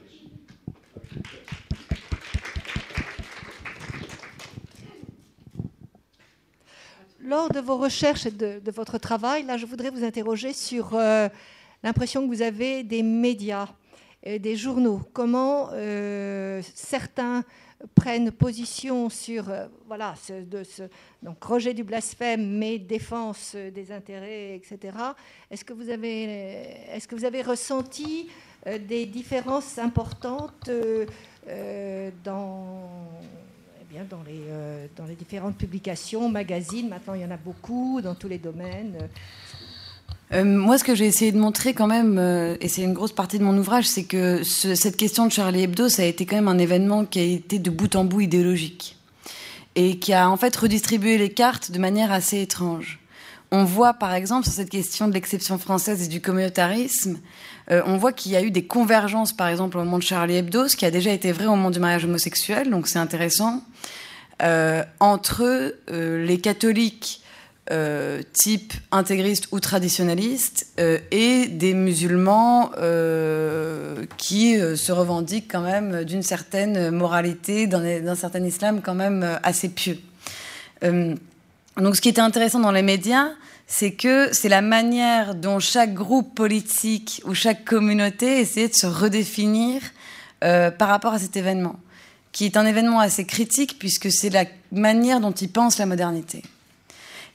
lors 7.28 7.50
de 7.50 7.60
vos 7.60 7.78
recherches 7.78 8.26
et 8.26 8.32
de, 8.32 8.72
votre 8.72 8.98
travail, 8.98 9.44
là, 9.44 9.58
je 9.58 9.66
voudrais 9.66 9.90
vous 9.90 10.04
interroger 10.06 10.54
sur 10.54 10.94
euh, 10.94 11.28
l'impression 11.84 12.22
que 12.22 12.34
vous 12.34 12.42
avez 12.42 12.84
des 12.84 13.04
médias, 13.04 13.68
et 14.24 14.40
des 14.40 14.56
journaux. 14.56 15.02
Comment 15.14 15.70
euh, 15.74 16.62
certains 16.76 17.44
prennent 17.96 18.32
position 18.32 19.10
sur 19.10 19.50
euh, 19.50 19.68
voilà, 19.88 20.16
ce, 20.16 20.44
donc 21.22 21.44
rejet 21.44 21.74
du 21.74 21.84
blasphème, 21.84 22.58
mais 22.58 22.80
défense 22.80 23.56
des 23.56 23.92
intérêts, 23.92 24.56
etc. 24.56 24.98
Est-ce 25.52 25.64
que 25.64 25.74
vous 25.74 25.90
avez, 25.90 27.42
ressenti 27.42 28.30
des 28.88 29.06
différences 29.06 29.78
importantes 29.78 30.70
dans 32.24 32.90
bien, 33.90 34.06
dans, 34.10 34.24
les, 34.24 34.42
euh, 34.50 34.88
dans 34.96 35.06
les 35.06 35.16
différentes 35.16 35.58
publications, 35.58 36.30
magazines, 36.30 36.90
maintenant 36.90 37.14
il 37.14 37.22
y 37.22 37.26
en 37.26 37.32
a 37.32 37.38
beaucoup 37.38 38.02
dans 38.02 38.16
tous 38.16 38.28
les 38.28 38.38
domaines. 38.38 39.10
Euh, 40.34 40.44
moi, 40.44 40.78
ce 40.78 40.84
que 40.84 40.94
j'ai 40.94 41.06
essayé 41.06 41.32
de 41.32 41.40
montrer 41.40 41.74
quand 41.74 41.88
même, 41.88 42.18
euh, 42.20 42.58
et 42.60 42.68
c'est 42.68 42.82
une 42.82 42.94
grosse 42.94 43.14
partie 43.14 43.40
de 43.40 43.44
mon 43.44 43.58
ouvrage, 43.58 43.88
c'est 43.88 44.04
que 44.04 44.44
cette 44.44 44.98
question 44.98 45.26
de 45.26 45.32
Charlie 45.32 45.64
Hebdo, 45.64 45.88
ça 45.88 46.02
a 46.02 46.06
été 46.06 46.26
quand 46.26 46.36
même 46.36 46.50
un 46.50 46.58
événement 46.58 47.06
qui 47.06 47.20
a 47.20 47.24
été 47.24 47.60
de 47.60 47.70
bout 47.70 47.96
en 47.96 48.04
bout 48.04 48.22
idéologique 48.22 48.98
et 49.76 50.00
qui 50.00 50.12
a 50.14 50.30
en 50.30 50.36
fait 50.36 50.54
redistribué 50.56 51.18
les 51.18 51.30
cartes 51.30 51.72
de 51.72 51.80
manière 51.80 52.12
assez 52.12 52.42
étrange. 52.42 53.00
On 53.52 53.64
voit 53.64 53.94
par 53.94 54.14
exemple 54.14 54.44
sur 54.44 54.54
cette 54.54 54.70
question 54.70 55.08
de 55.08 55.14
l'exception 55.14 55.58
française 55.58 56.04
et 56.04 56.08
du 56.10 56.20
communautarisme, 56.20 57.20
euh, 57.72 57.82
on 57.86 57.96
voit 57.96 58.12
qu'il 58.12 58.34
y 58.34 58.36
a 58.36 58.42
eu 58.42 58.52
des 58.52 58.66
convergences, 58.66 59.32
par 59.32 59.48
exemple, 59.48 59.78
au 59.78 59.84
moment 59.84 60.00
de 60.00 60.04
Charlie 60.04 60.36
Hebdo, 60.36 60.68
ce 60.68 60.76
qui 60.76 60.86
a 60.86 60.92
déjà 60.92 61.12
été 61.12 61.32
vrai 61.32 61.46
au 61.46 61.52
moment 61.52 61.72
du 61.72 61.80
mariage 61.80 62.04
homosexuel, 62.04 62.70
donc 62.70 62.88
c'est 62.88 63.00
intéressant, 63.00 63.64
entre 65.00 65.74
les 65.90 66.40
catholiques 66.40 67.22
type 68.34 68.74
intégristes 68.92 69.50
ou 69.52 69.60
traditionnalistes 69.60 70.68
et 71.12 71.48
des 71.48 71.74
musulmans 71.74 72.72
qui 74.18 74.58
se 74.58 74.92
revendiquent 74.92 75.52
quand 75.52 75.62
même 75.62 76.06
d'une 76.06 76.24
certaine 76.24 76.92
moralité, 76.92 77.68
d'un 77.68 78.16
certain 78.16 78.44
islam 78.46 78.82
quand 78.82 78.96
même 78.96 79.40
assez 79.44 79.70
pieux. 79.70 80.00
donc 80.82 81.96
ce 81.96 82.02
qui 82.02 82.10
était 82.10 82.22
intéressant 82.22 82.60
dans 82.60 82.72
les 82.72 82.84
médias, 82.84 83.32
c'est 83.68 83.92
que 83.92 84.34
c'est 84.34 84.50
la 84.50 84.62
manière 84.62 85.36
dont 85.36 85.60
chaque 85.60 85.94
groupe 85.94 86.34
politique 86.34 87.22
ou 87.26 87.34
chaque 87.34 87.66
communauté 87.66 88.40
essayait 88.40 88.70
de 88.70 88.74
se 88.74 88.88
redéfinir 88.88 89.82
euh, 90.44 90.72
par 90.72 90.88
rapport 90.88 91.14
à 91.14 91.20
cet 91.20 91.36
événement, 91.36 91.76
qui 92.32 92.46
est 92.46 92.56
un 92.56 92.66
événement 92.66 93.02
assez 93.02 93.26
critique 93.26 93.78
puisque 93.78 94.10
c'est 94.10 94.30
la 94.30 94.46
manière 94.72 95.20
dont 95.20 95.34
ils 95.34 95.52
pensent 95.52 95.78
la 95.78 95.86
modernité. 95.86 96.44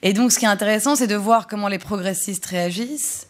Et 0.03 0.13
donc 0.13 0.31
ce 0.31 0.37
qui 0.37 0.45
est 0.45 0.49
intéressant, 0.49 0.95
c'est 0.95 1.07
de 1.07 1.15
voir 1.15 1.47
comment 1.47 1.67
les 1.67 1.79
progressistes 1.79 2.45
réagissent. 2.45 3.27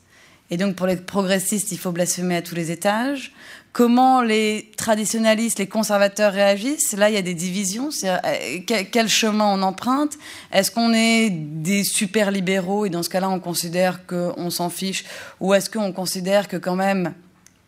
Et 0.49 0.57
donc 0.57 0.75
pour 0.75 0.87
les 0.87 0.97
progressistes, 0.97 1.71
il 1.71 1.77
faut 1.77 1.91
blasphémer 1.91 2.35
à 2.35 2.41
tous 2.41 2.55
les 2.55 2.69
étages 2.71 3.31
comment 3.73 4.21
les 4.21 4.71
traditionalistes, 4.77 5.59
les 5.59 5.67
conservateurs 5.67 6.31
réagissent. 6.31 6.93
Là, 6.93 7.09
il 7.09 7.15
y 7.15 7.17
a 7.17 7.23
des 7.23 7.33
divisions. 7.33 7.89
Euh, 8.03 8.59
quel 8.65 9.09
chemin 9.09 9.45
on 9.45 9.61
emprunte? 9.63 10.13
Est-ce 10.51 10.71
qu'on 10.71 10.93
est 10.93 11.31
des 11.31 11.83
super 11.83 12.31
libéraux 12.31 12.85
et 12.85 12.89
dans 12.89 13.03
ce 13.03 13.09
cas-là, 13.09 13.29
on 13.29 13.39
considère 13.39 14.05
qu'on 14.05 14.51
s'en 14.51 14.69
fiche? 14.69 15.03
Ou 15.41 15.55
est-ce 15.55 15.69
qu'on 15.69 15.91
considère 15.91 16.47
que 16.47 16.55
quand 16.55 16.75
même, 16.75 17.13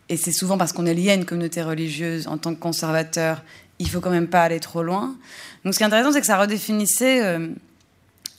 et 0.08 0.16
c'est 0.16 0.32
souvent 0.32 0.56
parce 0.56 0.72
qu'on 0.72 0.86
est 0.86 0.94
lié 0.94 1.10
à 1.10 1.14
une 1.14 1.24
communauté 1.24 1.60
religieuse 1.62 2.28
en 2.28 2.38
tant 2.38 2.54
que 2.54 2.60
conservateur, 2.60 3.42
il 3.80 3.90
faut 3.90 4.00
quand 4.00 4.10
même 4.10 4.28
pas 4.28 4.44
aller 4.44 4.60
trop 4.60 4.84
loin? 4.84 5.16
Donc 5.64 5.74
ce 5.74 5.78
qui 5.78 5.82
est 5.82 5.86
intéressant, 5.86 6.12
c'est 6.12 6.20
que 6.20 6.26
ça 6.26 6.38
redéfinissait 6.38 7.24
euh, 7.24 7.48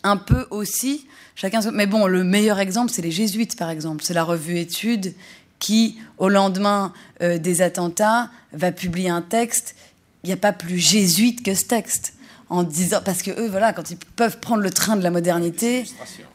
un 0.04 0.18
peu 0.18 0.48
aussi 0.50 1.08
chacun. 1.36 1.60
Mais 1.72 1.88
bon, 1.88 2.08
le 2.08 2.24
meilleur 2.24 2.60
exemple, 2.60 2.92
c'est 2.92 3.02
les 3.02 3.12
jésuites, 3.12 3.58
par 3.58 3.70
exemple. 3.70 4.04
C'est 4.04 4.14
la 4.14 4.24
revue 4.24 4.58
Études 4.58 5.14
qui, 5.60 5.98
au 6.18 6.30
lendemain 6.30 6.94
euh, 7.22 7.38
des 7.38 7.62
attentats, 7.62 8.30
va 8.54 8.72
publier 8.72 9.10
un 9.10 9.22
texte. 9.22 9.76
Il 10.24 10.28
n'y 10.28 10.34
a 10.34 10.38
pas 10.38 10.54
plus 10.54 10.78
jésuite 10.78 11.44
que 11.44 11.54
ce 11.54 11.66
texte. 11.66 12.14
En 12.50 12.64
disant, 12.64 13.02
parce 13.04 13.24
que 13.24 13.32
eux, 13.32 13.50
voilà, 13.50 13.74
quand 13.74 13.92
ils 13.92 13.98
peuvent 13.98 14.40
prendre 14.40 14.64
le 14.64 14.70
train 14.70 14.96
de 14.96 15.04
la 15.04 15.12
modernité, 15.12 15.84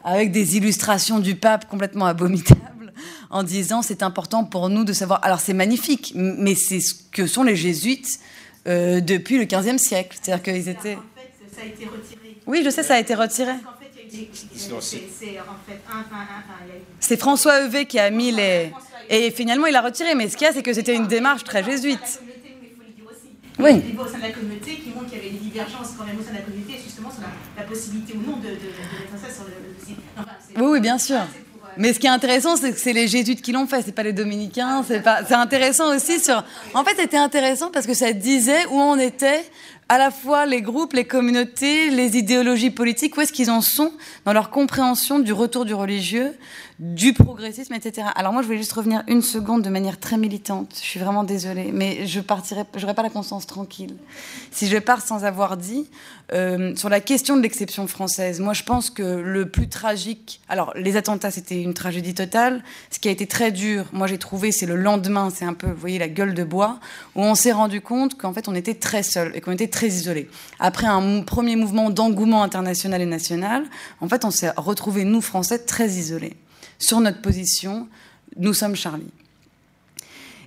avec 0.03 0.31
des 0.31 0.57
illustrations 0.57 1.19
du 1.19 1.35
pape 1.35 1.67
complètement 1.67 2.05
abominables, 2.05 2.93
en 3.31 3.41
disant 3.41 3.81
c'est 3.81 4.03
important 4.03 4.43
pour 4.43 4.69
nous 4.69 4.83
de 4.83 4.93
savoir. 4.93 5.19
Alors 5.23 5.39
c'est 5.39 5.53
magnifique, 5.53 6.13
mais 6.15 6.53
c'est 6.53 6.79
ce 6.79 6.93
que 7.11 7.25
sont 7.25 7.41
les 7.41 7.55
jésuites 7.55 8.19
euh, 8.67 9.01
depuis 9.01 9.39
le 9.39 9.45
XVe 9.45 9.79
siècle. 9.79 10.15
C'est-à-dire 10.21 10.43
qu'ils 10.43 10.69
étaient. 10.69 10.95
En 10.95 10.99
fait, 11.15 11.55
ça 11.55 11.61
a 11.63 11.65
été 11.65 11.85
retiré. 11.85 12.22
Oui, 12.45 12.61
je 12.63 12.69
sais, 12.69 12.83
ça 12.83 12.95
a 12.95 12.99
été 12.99 13.15
retiré. 13.15 13.53
C'est 16.99 17.17
François 17.17 17.61
Heuvet 17.61 17.85
qui 17.85 17.99
a 17.99 18.09
mis 18.09 18.31
les. 18.31 18.71
Et 19.09 19.31
finalement, 19.31 19.67
il 19.67 19.75
a 19.75 19.81
retiré. 19.81 20.15
Mais 20.15 20.29
ce 20.29 20.37
qu'il 20.37 20.45
y 20.45 20.49
a, 20.49 20.53
c'est 20.53 20.63
que 20.63 20.73
c'était 20.73 20.95
une 20.95 21.07
démarche 21.07 21.43
très 21.43 21.63
jésuite. 21.63 22.21
Oui. 23.59 23.69
Il 23.69 23.75
y 23.75 23.79
a 23.79 23.81
des 23.81 23.87
débats 23.91 24.03
au 24.03 24.07
sein 24.07 24.17
de 24.17 24.23
la 24.23 24.31
communauté 24.31 24.75
qui 24.75 24.89
montrent 24.89 25.09
qu'il 25.09 25.17
y 25.17 25.21
avait 25.21 25.29
des 25.29 25.37
divergences 25.37 25.89
quand 25.97 26.05
même 26.05 26.19
au 26.19 26.23
sein 26.23 26.31
de 26.31 26.37
la 26.37 26.41
communauté, 26.41 26.73
justement, 26.83 27.11
sur 27.11 27.21
la, 27.55 27.63
possibilité 27.63 28.13
ou 28.17 28.29
non 28.29 28.37
de, 28.37 28.49
mettre 28.49 29.21
ça 29.21 29.31
sur 29.31 29.43
le, 29.43 29.85
site. 29.85 29.97
oui, 30.57 30.63
oui, 30.63 30.79
bien 30.79 30.97
sûr. 30.97 31.17
Euh, 31.17 31.77
Mais 31.77 31.93
ce 31.93 31.99
qui 31.99 32.07
est 32.07 32.11
intéressant, 32.11 32.55
c'est 32.55 32.71
que 32.71 32.79
c'est 32.79 32.93
les 32.93 33.07
jésuites 33.07 33.41
qui 33.41 33.51
l'ont 33.51 33.67
fait, 33.67 33.83
c'est 33.83 33.91
pas 33.91 34.03
les 34.03 34.13
dominicains. 34.13 34.83
C'est 34.87 35.01
pas. 35.01 35.23
C'est 35.27 35.35
intéressant 35.35 35.95
aussi 35.95 36.19
sur. 36.19 36.43
En 36.73 36.83
fait, 36.83 36.95
c'était 36.97 37.17
intéressant 37.17 37.69
parce 37.71 37.85
que 37.85 37.93
ça 37.93 38.11
disait 38.11 38.65
où 38.71 38.79
on 38.79 38.97
était 38.97 39.45
à 39.89 39.97
la 39.97 40.11
fois 40.11 40.45
les 40.45 40.61
groupes, 40.61 40.93
les 40.93 41.05
communautés, 41.05 41.89
les 41.89 42.17
idéologies 42.17 42.71
politiques, 42.71 43.17
où 43.17 43.21
est-ce 43.21 43.33
qu'ils 43.33 43.51
en 43.51 43.61
sont 43.61 43.91
dans 44.25 44.33
leur 44.33 44.49
compréhension 44.49 45.19
du 45.19 45.33
retour 45.33 45.65
du 45.65 45.73
religieux, 45.73 46.33
du 46.79 47.13
progressisme, 47.13 47.73
etc. 47.73 48.07
Alors 48.15 48.33
moi, 48.33 48.41
je 48.41 48.47
voulais 48.47 48.57
juste 48.57 48.73
revenir 48.73 49.03
une 49.07 49.21
seconde 49.21 49.61
de 49.61 49.69
manière 49.69 49.99
très 49.99 50.17
militante. 50.17 50.71
Je 50.75 50.85
suis 50.85 50.99
vraiment 50.99 51.23
désolée, 51.23 51.71
mais 51.71 52.07
je 52.07 52.19
partirai, 52.19 52.63
j'aurais 52.75 52.93
pas 52.93 53.03
la 53.03 53.09
conscience 53.09 53.47
tranquille 53.47 53.95
si 54.51 54.67
je 54.67 54.77
pars 54.77 55.01
sans 55.01 55.25
avoir 55.25 55.57
dit 55.57 55.89
euh, 56.33 56.75
sur 56.75 56.89
la 56.89 56.99
question 56.99 57.37
de 57.37 57.41
l'exception 57.41 57.87
française. 57.87 58.39
Moi, 58.39 58.53
je 58.53 58.63
pense 58.63 58.89
que 58.89 59.03
le 59.03 59.49
plus 59.49 59.69
tragique, 59.69 60.41
alors 60.49 60.73
les 60.75 60.97
attentats, 60.97 61.31
c'était 61.31 61.61
une 61.61 61.73
tragédie 61.73 62.13
totale. 62.13 62.63
Ce 62.89 62.99
qui 62.99 63.07
a 63.07 63.11
été 63.11 63.27
très 63.27 63.51
dur, 63.51 63.85
moi 63.91 64.07
j'ai 64.07 64.17
trouvé, 64.17 64.51
c'est 64.51 64.65
le 64.65 64.75
lendemain, 64.75 65.29
c'est 65.33 65.45
un 65.45 65.53
peu, 65.53 65.67
vous 65.67 65.79
voyez, 65.79 65.99
la 65.99 66.09
gueule 66.09 66.33
de 66.33 66.43
bois, 66.43 66.79
où 67.15 67.21
on 67.21 67.35
s'est 67.35 67.51
rendu 67.51 67.81
compte 67.81 68.15
qu'en 68.17 68.33
fait, 68.33 68.47
on 68.47 68.55
était 68.55 68.75
très 68.75 69.03
seuls 69.03 69.31
et 69.35 69.41
qu'on 69.41 69.51
était 69.51 69.67
très 69.67 69.87
isolés. 69.87 70.29
Après 70.59 70.87
un 70.87 71.21
premier 71.21 71.55
mouvement 71.55 71.89
d'engouement 71.89 72.43
international 72.43 73.01
et 73.01 73.05
national, 73.05 73.65
en 74.01 74.07
fait, 74.07 74.25
on 74.25 74.31
s'est 74.31 74.51
retrouvé 74.57 75.03
nous 75.03 75.21
Français 75.21 75.59
très 75.59 75.89
isolés 75.89 76.35
sur 76.79 76.99
notre 76.99 77.21
position, 77.21 77.87
nous 78.37 78.53
sommes 78.53 78.75
Charlie. 78.75 79.11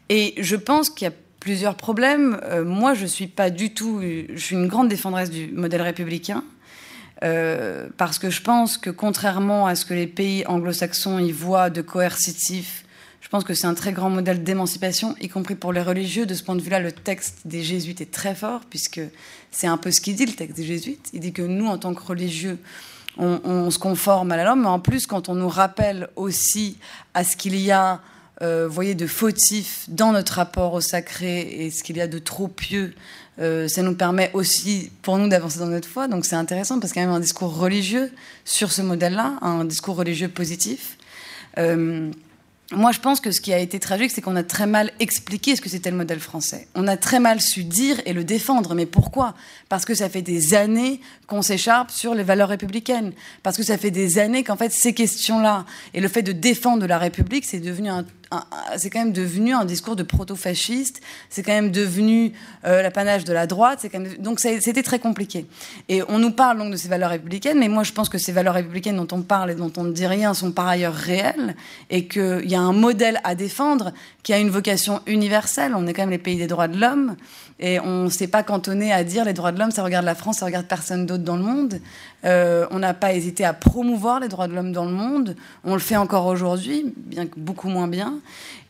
Et 0.09 0.35
je 0.39 0.57
pense 0.57 0.91
qu'il 0.91 1.07
y 1.07 1.09
a 1.09 1.15
plusieurs 1.41 1.77
problèmes. 1.77 2.41
Euh, 2.45 2.65
moi, 2.65 2.95
je 2.95 3.07
suis 3.07 3.27
pas 3.27 3.51
du 3.51 3.73
tout, 3.73 4.01
je 4.03 4.39
suis 4.39 4.57
une 4.57 4.69
grande 4.69 4.89
défendresse 4.89 5.31
du 5.31 5.49
modèle 5.49 5.83
républicain. 5.83 6.45
Euh, 7.25 7.89
parce 7.97 8.19
que 8.19 8.29
je 8.29 8.43
pense 8.43 8.77
que 8.77 8.91
contrairement 8.91 9.67
à 9.67 9.75
ce 9.75 9.87
que 9.87 9.95
les 9.95 10.07
pays 10.07 10.45
anglo-saxons 10.47 11.19
y 11.19 11.33
voient 11.33 11.71
de 11.71 11.81
coercitif, 11.81 12.85
je 13.23 13.29
pense 13.29 13.43
que 13.43 13.55
c'est 13.55 13.67
un 13.67 13.75
très 13.75 13.93
grand 13.93 14.11
modèle 14.11 14.45
d'émancipation, 14.45 15.17
y 15.21 15.29
compris 15.29 15.55
pour 15.55 15.73
les 15.73 15.81
religieux. 15.81 16.27
De 16.27 16.35
ce 16.35 16.43
point 16.45 16.55
de 16.55 16.61
vue-là, 16.61 16.79
le 16.79 16.93
texte 16.93 17.39
des 17.45 17.63
jésuites 17.63 18.01
est 18.01 18.13
très 18.13 18.35
fort, 18.35 18.61
puisque 18.69 19.01
c'est 19.51 19.67
un 19.67 19.79
peu 19.79 19.91
ce 19.91 20.01
qu'il 20.01 20.15
dit, 20.15 20.27
le 20.27 20.33
texte 20.33 20.57
des 20.57 20.65
jésuites. 20.65 21.11
Il 21.13 21.21
dit 21.21 21.33
que 21.33 21.43
nous, 21.43 21.67
en 21.67 21.79
tant 21.79 21.95
que 21.95 22.03
religieux, 22.03 22.59
on, 23.19 23.71
se 23.71 23.79
conforme 23.79 24.33
à 24.33 24.37
la 24.37 24.45
norme, 24.45 24.63
mais 24.63 24.69
en 24.69 24.81
plus, 24.81 25.07
quand 25.07 25.29
on 25.29 25.35
nous 25.35 25.49
rappelle 25.49 26.09
aussi 26.17 26.79
à 27.15 27.25
ce 27.25 27.37
qu'il 27.37 27.57
y 27.57 27.71
a, 27.71 28.01
euh, 28.43 28.69
voyez, 28.69 28.95
de 28.95 29.07
fautif 29.07 29.87
dans 29.89 30.13
notre 30.13 30.35
rapport 30.35 30.75
au 30.75 30.81
sacré 30.81 31.41
et 31.41 31.71
ce 31.71 31.83
qu'il 31.83 31.97
y 31.97 32.01
a 32.01 32.07
de 32.07 32.19
trop 32.19 32.49
pieux, 32.49 32.95
euh, 33.39 33.69
ça 33.69 33.83
nous 33.83 33.95
permet 33.95 34.31
aussi, 34.35 34.91
pour 35.03 35.19
nous, 35.19 35.29
d'avancer 35.29 35.59
dans 35.59 35.67
notre 35.67 35.89
foi. 35.89 36.09
Donc 36.09 36.25
c'est 36.25 36.37
intéressant 36.37 36.81
parce 36.81 36.93
qu'il 36.93 37.03
y 37.03 37.05
a 37.05 37.09
même 37.09 37.17
un 37.17 37.21
discours 37.21 37.57
religieux 37.57 38.13
sur 38.45 38.73
ce 38.73 38.83
modèle-là, 38.83 39.39
un 39.43 39.65
discours 39.65 39.97
religieux 39.97 40.29
positif. 40.29 40.97
Euh, 41.59 42.11
moi, 42.73 42.91
je 42.91 42.99
pense 42.99 43.21
que 43.21 43.31
ce 43.31 43.41
qui 43.41 43.53
a 43.53 43.59
été 43.59 43.79
tragique, 43.79 44.11
c'est 44.11 44.21
qu'on 44.21 44.35
a 44.35 44.43
très 44.43 44.67
mal 44.67 44.91
expliqué 44.99 45.55
ce 45.55 45.61
que 45.61 45.69
c'était 45.69 45.93
le 45.93 45.97
modèle 45.97 46.19
français. 46.19 46.67
On 46.75 46.89
a 46.89 46.97
très 46.97 47.21
mal 47.21 47.41
su 47.41 47.63
dire 47.63 48.01
et 48.07 48.13
le 48.13 48.25
défendre. 48.25 48.75
Mais 48.75 48.87
pourquoi? 48.87 49.35
Parce 49.69 49.85
que 49.85 49.95
ça 49.95 50.09
fait 50.09 50.23
des 50.23 50.55
années 50.55 51.01
qu'on 51.29 51.43
s'écharpe 51.43 51.93
sur 51.93 52.13
les 52.13 52.25
valeurs 52.25 52.49
républicaines. 52.49 53.13
Parce 53.45 53.57
que 53.57 53.63
ça 53.63 53.79
fait 53.79 53.93
des 53.93 54.19
années 54.19 54.43
qu'en 54.43 54.57
fait, 54.57 54.73
ces 54.73 54.95
questions-là 54.95 55.65
et 55.95 56.01
le 56.01 56.09
fait 56.09 56.23
de 56.23 56.33
défendre 56.33 56.87
la 56.87 56.99
République, 56.99 57.45
c'est 57.45 57.61
devenu 57.61 57.89
un 57.89 58.05
c'est 58.77 58.91
quand 58.91 58.99
même 58.99 59.13
devenu 59.13 59.55
un 59.55 59.65
discours 59.65 59.97
de 59.97 60.03
proto-fasciste, 60.03 61.01
c'est 61.31 61.43
quand 61.43 61.53
même 61.53 61.71
devenu 61.71 62.33
euh, 62.65 62.83
l'apanage 62.83 63.25
de 63.25 63.33
la 63.33 63.47
droite, 63.47 63.87
donc 64.19 64.41
c'était 64.41 64.83
très 64.83 64.99
compliqué. 64.99 65.47
Et 65.89 66.03
on 66.09 66.19
nous 66.19 66.33
parle 66.33 66.59
donc 66.59 66.73
de 66.73 66.77
ces 66.77 66.89
valeurs 66.89 67.11
républicaines, 67.11 67.59
mais 67.59 67.69
moi 67.69 67.83
je 67.83 67.93
pense 67.93 68.09
que 68.09 68.19
ces 68.19 68.33
valeurs 68.33 68.55
républicaines 68.55 68.97
dont 68.97 69.17
on 69.17 69.23
parle 69.23 69.53
et 69.53 69.55
dont 69.55 69.73
on 69.77 69.85
ne 69.85 69.93
dit 69.93 70.07
rien 70.07 70.35
sont 70.35 70.53
par 70.53 70.67
ailleurs 70.67 70.95
réelles, 70.95 71.55
et 71.91 72.07
qu'il 72.09 72.51
y 72.51 72.55
a 72.55 72.61
un 72.61 72.73
modèle 72.73 73.21
à 73.25 73.35
défendre 73.35 73.93
qui 74.23 74.33
a 74.33 74.39
une 74.39 74.51
vocation 74.51 75.01
universelle. 75.07 75.73
On 75.77 75.87
est 75.87 75.93
quand 75.93 76.03
même 76.03 76.11
les 76.11 76.19
pays 76.19 76.37
des 76.37 76.49
droits 76.49 76.69
de 76.69 76.79
l'homme. 76.79 77.17
Et 77.59 77.81
on 77.81 78.05
ne 78.05 78.11
s'est 78.11 78.27
pas 78.27 78.43
cantonné 78.43 78.93
à 78.93 79.03
dire 79.03 79.25
les 79.25 79.33
droits 79.33 79.51
de 79.51 79.59
l'homme, 79.59 79.71
ça 79.71 79.83
regarde 79.83 80.05
la 80.05 80.15
France, 80.15 80.39
ça 80.39 80.47
regarde 80.47 80.67
personne 80.67 81.07
d'autre 81.07 81.25
dans 81.25 81.37
le 81.37 81.43
monde. 81.43 81.81
Euh, 82.27 82.67
on 82.71 82.81
n'a 82.81 82.93
pas 82.93 83.15
hésité 83.15 83.47
à 83.47 83.55
promouvoir 83.55 84.21
les 84.21 84.29
droits 84.29 84.47
de 84.47 84.55
l'homme 84.55 84.73
dans 84.73 84.85
le 84.85 84.91
monde. 84.91 85.37
On 85.65 85.73
le 85.73 85.81
fait 85.81 85.97
encore 85.97 86.27
aujourd'hui, 86.27 86.93
bien 86.97 87.27
que 87.27 87.39
beaucoup 87.39 87.69
moins 87.69 87.89
bien. 87.89 88.21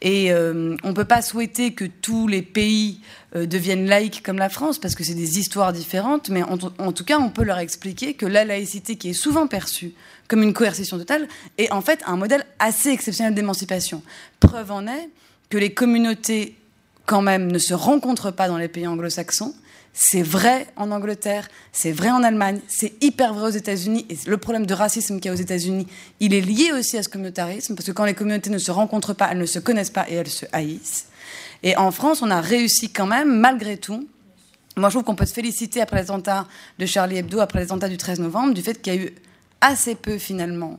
Et 0.02 0.31
euh, 0.31 0.76
on 0.85 0.90
ne 0.90 0.94
peut 0.94 1.04
pas 1.04 1.20
souhaiter 1.20 1.72
que 1.72 1.85
tous 1.85 2.28
les 2.28 2.42
pays 2.42 3.01
euh, 3.35 3.47
deviennent 3.47 3.86
laïcs 3.86 4.22
comme 4.22 4.38
la 4.38 4.49
France, 4.49 4.78
parce 4.78 4.94
que 4.94 5.02
c'est 5.02 5.15
des 5.15 5.40
histoires 5.40 5.72
différentes. 5.72 6.28
Mais 6.28 6.44
en, 6.44 6.56
tout 6.56 7.04
cas, 7.04 7.19
on 7.19 7.31
peut 7.31 7.44
leur 7.44 7.58
expliquer 7.58 8.15
que 8.15 8.26
la 8.26 8.44
laïcité, 8.44 8.94
qui 8.94 9.10
est 9.10 9.15
souvent 9.15 9.49
perçue 9.49 9.94
comme 10.28 10.44
une 10.44 10.52
coercition 10.52 10.97
totale, 10.97 11.26
est 11.58 11.72
en 11.72 11.81
fait 11.81 12.02
un 12.06 12.17
modèle 12.17 12.47
assez 12.60 12.90
exceptionnel 12.90 13.35
d'émancipation. 13.35 14.02
Preuve 14.38 14.70
en 14.70 14.86
est 14.86 15.08
que 15.51 15.58
les 15.58 15.72
communautés 15.72 16.56
quand 17.06 17.22
même 17.22 17.51
ne 17.51 17.58
se 17.58 17.74
rencontrent 17.74 18.33
pas 18.33 18.49
dans 18.49 18.58
les 18.58 18.69
pays 18.69 18.87
anglo-saxons. 18.87 19.55
C'est 19.99 20.22
vrai 20.22 20.67
en 20.76 20.90
Angleterre, 20.90 21.49
c'est 21.72 21.92
vrai 21.92 22.10
en 22.10 22.22
Allemagne, 22.22 22.60
c'est 22.69 22.92
hyper 23.03 23.33
vrai 23.33 23.49
aux 23.49 23.55
États-Unis. 23.55 24.05
Et 24.10 24.19
le 24.26 24.37
problème 24.37 24.67
de 24.67 24.74
racisme 24.74 25.17
qu'il 25.17 25.26
y 25.26 25.28
a 25.31 25.33
aux 25.33 25.40
États-Unis, 25.40 25.87
il 26.21 26.35
est 26.35 26.42
lié 26.42 26.72
aussi 26.78 26.99
à 26.99 27.03
ce 27.03 27.08
communautarisme, 27.08 27.74
parce 27.74 27.87
que 27.87 27.92
quand 27.92 28.05
les 28.05 28.12
communautés 28.12 28.51
ne 28.51 28.58
se 28.58 28.71
rencontrent 28.71 29.15
pas, 29.15 29.28
elles 29.31 29.39
ne 29.39 29.47
se 29.47 29.58
connaissent 29.58 29.90
pas 29.90 30.05
et 30.10 30.15
elles 30.15 30.28
se 30.28 30.44
haïssent. 30.53 31.06
Et 31.62 31.78
en 31.78 31.90
France, 31.92 32.21
on 32.21 32.31
a 32.31 32.42
réussi 32.42 32.90
quand 32.90 33.06
même, 33.06 33.40
malgré 33.40 33.78
tout. 33.78 34.06
Moi, 34.76 34.90
je 34.90 34.97
trouve 34.97 35.05
qu'on 35.05 35.15
peut 35.15 35.24
se 35.24 35.33
féliciter 35.33 35.81
après 35.81 35.97
l'attentat 35.97 36.47
de 36.78 36.85
Charlie 36.85 37.17
Hebdo, 37.17 37.40
après 37.40 37.60
l'attentat 37.60 37.89
du 37.89 37.97
13 37.97 38.21
novembre, 38.21 38.53
du 38.53 38.60
fait 38.60 38.83
qu'il 38.83 38.94
y 38.94 38.99
a 38.99 39.01
eu 39.01 39.15
assez 39.62 39.94
peu 39.94 40.19
finalement 40.19 40.78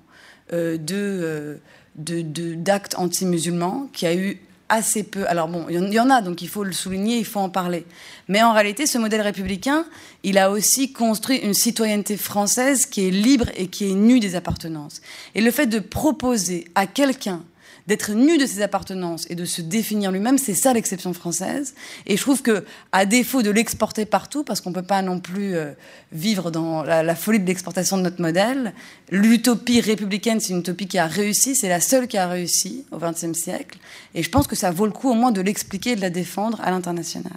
euh, 0.54 0.78
euh, 0.92 1.58
d'actes 1.98 2.94
anti-musulmans, 3.00 3.90
qu'il 3.92 4.08
y 4.08 4.12
a 4.12 4.16
eu 4.16 4.40
assez 4.70 5.04
peu. 5.04 5.28
Alors 5.28 5.48
bon, 5.48 5.66
il 5.70 5.94
y 5.94 6.00
en 6.00 6.10
a, 6.10 6.22
donc 6.22 6.42
il 6.42 6.50
faut 6.50 6.64
le 6.64 6.74
souligner, 6.74 7.18
il 7.18 7.26
faut 7.26 7.40
en 7.40 7.50
parler. 7.50 7.86
Mais 8.28 8.44
en 8.44 8.54
réalité, 8.54 8.86
ce 8.86 8.98
modèle 8.98 9.22
républicain, 9.22 9.86
il 10.24 10.38
a 10.38 10.52
aussi 10.52 10.92
construit 10.92 11.38
une 11.38 11.54
citoyenneté 11.54 12.18
française 12.18 12.86
qui 12.86 13.08
est 13.08 13.12
libre 13.12 13.48
et 13.56 13.68
qui 13.68 13.90
est 13.90 13.94
nue 13.94 14.20
des 14.20 14.36
appartenances. 14.36 15.02
Et 15.36 15.42
le 15.42 15.52
fait 15.52 15.68
de 15.68 15.80
proposer 15.80 16.66
à 16.76 16.88
quelqu'un 16.88 17.44
d'être 17.88 18.12
nu 18.12 18.38
de 18.38 18.46
ses 18.46 18.62
appartenances 18.62 19.26
et 19.30 19.36
de 19.36 19.46
se 19.46 19.62
définir 19.62 20.12
lui-même, 20.12 20.38
c'est 20.38 20.54
ça 20.54 20.74
l'exception 20.74 21.14
française. 21.14 21.74
Et 22.06 22.18
je 22.18 22.22
trouve 22.22 22.42
que, 22.42 22.66
à 22.92 23.06
défaut 23.06 23.42
de 23.42 23.50
l'exporter 23.50 24.06
partout, 24.06 24.44
parce 24.44 24.60
qu'on 24.60 24.72
ne 24.72 24.76
peut 24.76 24.84
pas 24.84 25.02
non 25.02 25.20
plus 25.20 25.56
euh, 25.56 25.72
vivre 26.12 26.52
dans 26.52 26.84
la, 26.84 27.16
folie 27.16 27.40
de 27.40 27.46
l'exportation 27.46 27.98
de 27.98 28.04
notre 28.04 28.22
modèle, 28.22 28.74
l'utopie 29.10 29.80
républicaine, 29.80 30.42
c'est 30.42 30.52
une 30.52 30.60
utopie 30.60 30.88
qui 30.88 30.98
a 30.98 31.08
réussi, 31.08 31.56
c'est 31.56 31.70
la 31.70 31.80
seule 31.80 32.08
qui 32.08 32.18
a 32.18 32.28
réussi 32.28 32.86
au 32.92 32.98
XXe 32.98 33.34
siècle. 33.34 33.80
Et 34.14 34.22
je 34.22 34.30
pense 34.30 34.48
que 34.48 34.56
ça 34.56 34.72
vaut 34.72 34.86
le 34.86 34.92
coup 34.92 35.10
au 35.10 35.16
moins 35.16 35.32
de 35.32 35.42
l'expliquer 35.42 35.92
et 35.92 35.96
de 35.96 36.02
la 36.02 36.10
défendre 36.10 36.60
à 36.62 36.72
l'international. 36.72 37.34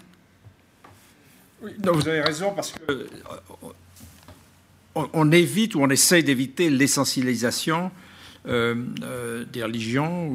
Vous 1.62 2.08
avez 2.08 2.22
raison, 2.22 2.52
parce 2.56 2.72
que 2.72 2.90
euh, 2.90 3.06
on, 4.96 5.08
on 5.12 5.30
évite 5.30 5.76
ou 5.76 5.82
on 5.82 5.90
essaye 5.90 6.24
d'éviter 6.24 6.70
l'essentialisation 6.70 7.92
des 8.46 9.62
religions 9.62 10.28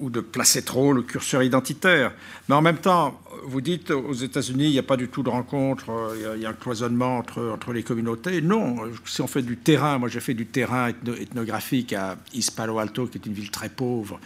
ou, 0.00 0.10
de 0.10 0.20
placer 0.20 0.62
trop 0.62 0.92
le 0.92 1.02
curseur 1.02 1.42
identitaire. 1.42 2.12
Mais 2.48 2.54
en 2.54 2.62
même 2.62 2.78
temps, 2.78 3.20
vous 3.44 3.60
dites 3.60 3.90
aux 3.90 4.14
États-Unis, 4.14 4.66
il 4.66 4.72
n'y 4.72 4.78
a 4.78 4.84
pas 4.84 4.96
du 4.96 5.08
tout 5.08 5.22
de 5.22 5.28
rencontre, 5.28 5.90
euh, 5.90 6.34
il 6.36 6.42
y, 6.42 6.46
a, 6.46 6.50
un 6.50 6.54
cloisonnement 6.54 7.18
entre, 7.18 7.72
les 7.72 7.82
communautés. 7.82 8.40
Non, 8.40 8.76
si 9.04 9.20
on 9.20 9.26
fait 9.26 9.42
du 9.42 9.56
terrain, 9.56 9.98
moi 9.98 10.08
j'ai 10.08 10.20
fait 10.20 10.34
du 10.34 10.46
terrain 10.46 10.88
ethnographique 10.88 11.92
à 11.92 12.16
East 12.32 12.56
Palo 12.56 12.78
Alto, 12.78 13.06
qui 13.06 13.18
est 13.18 13.26
une 13.26 13.34
ville 13.34 13.50
très 13.50 13.68
pauvre 13.68 14.18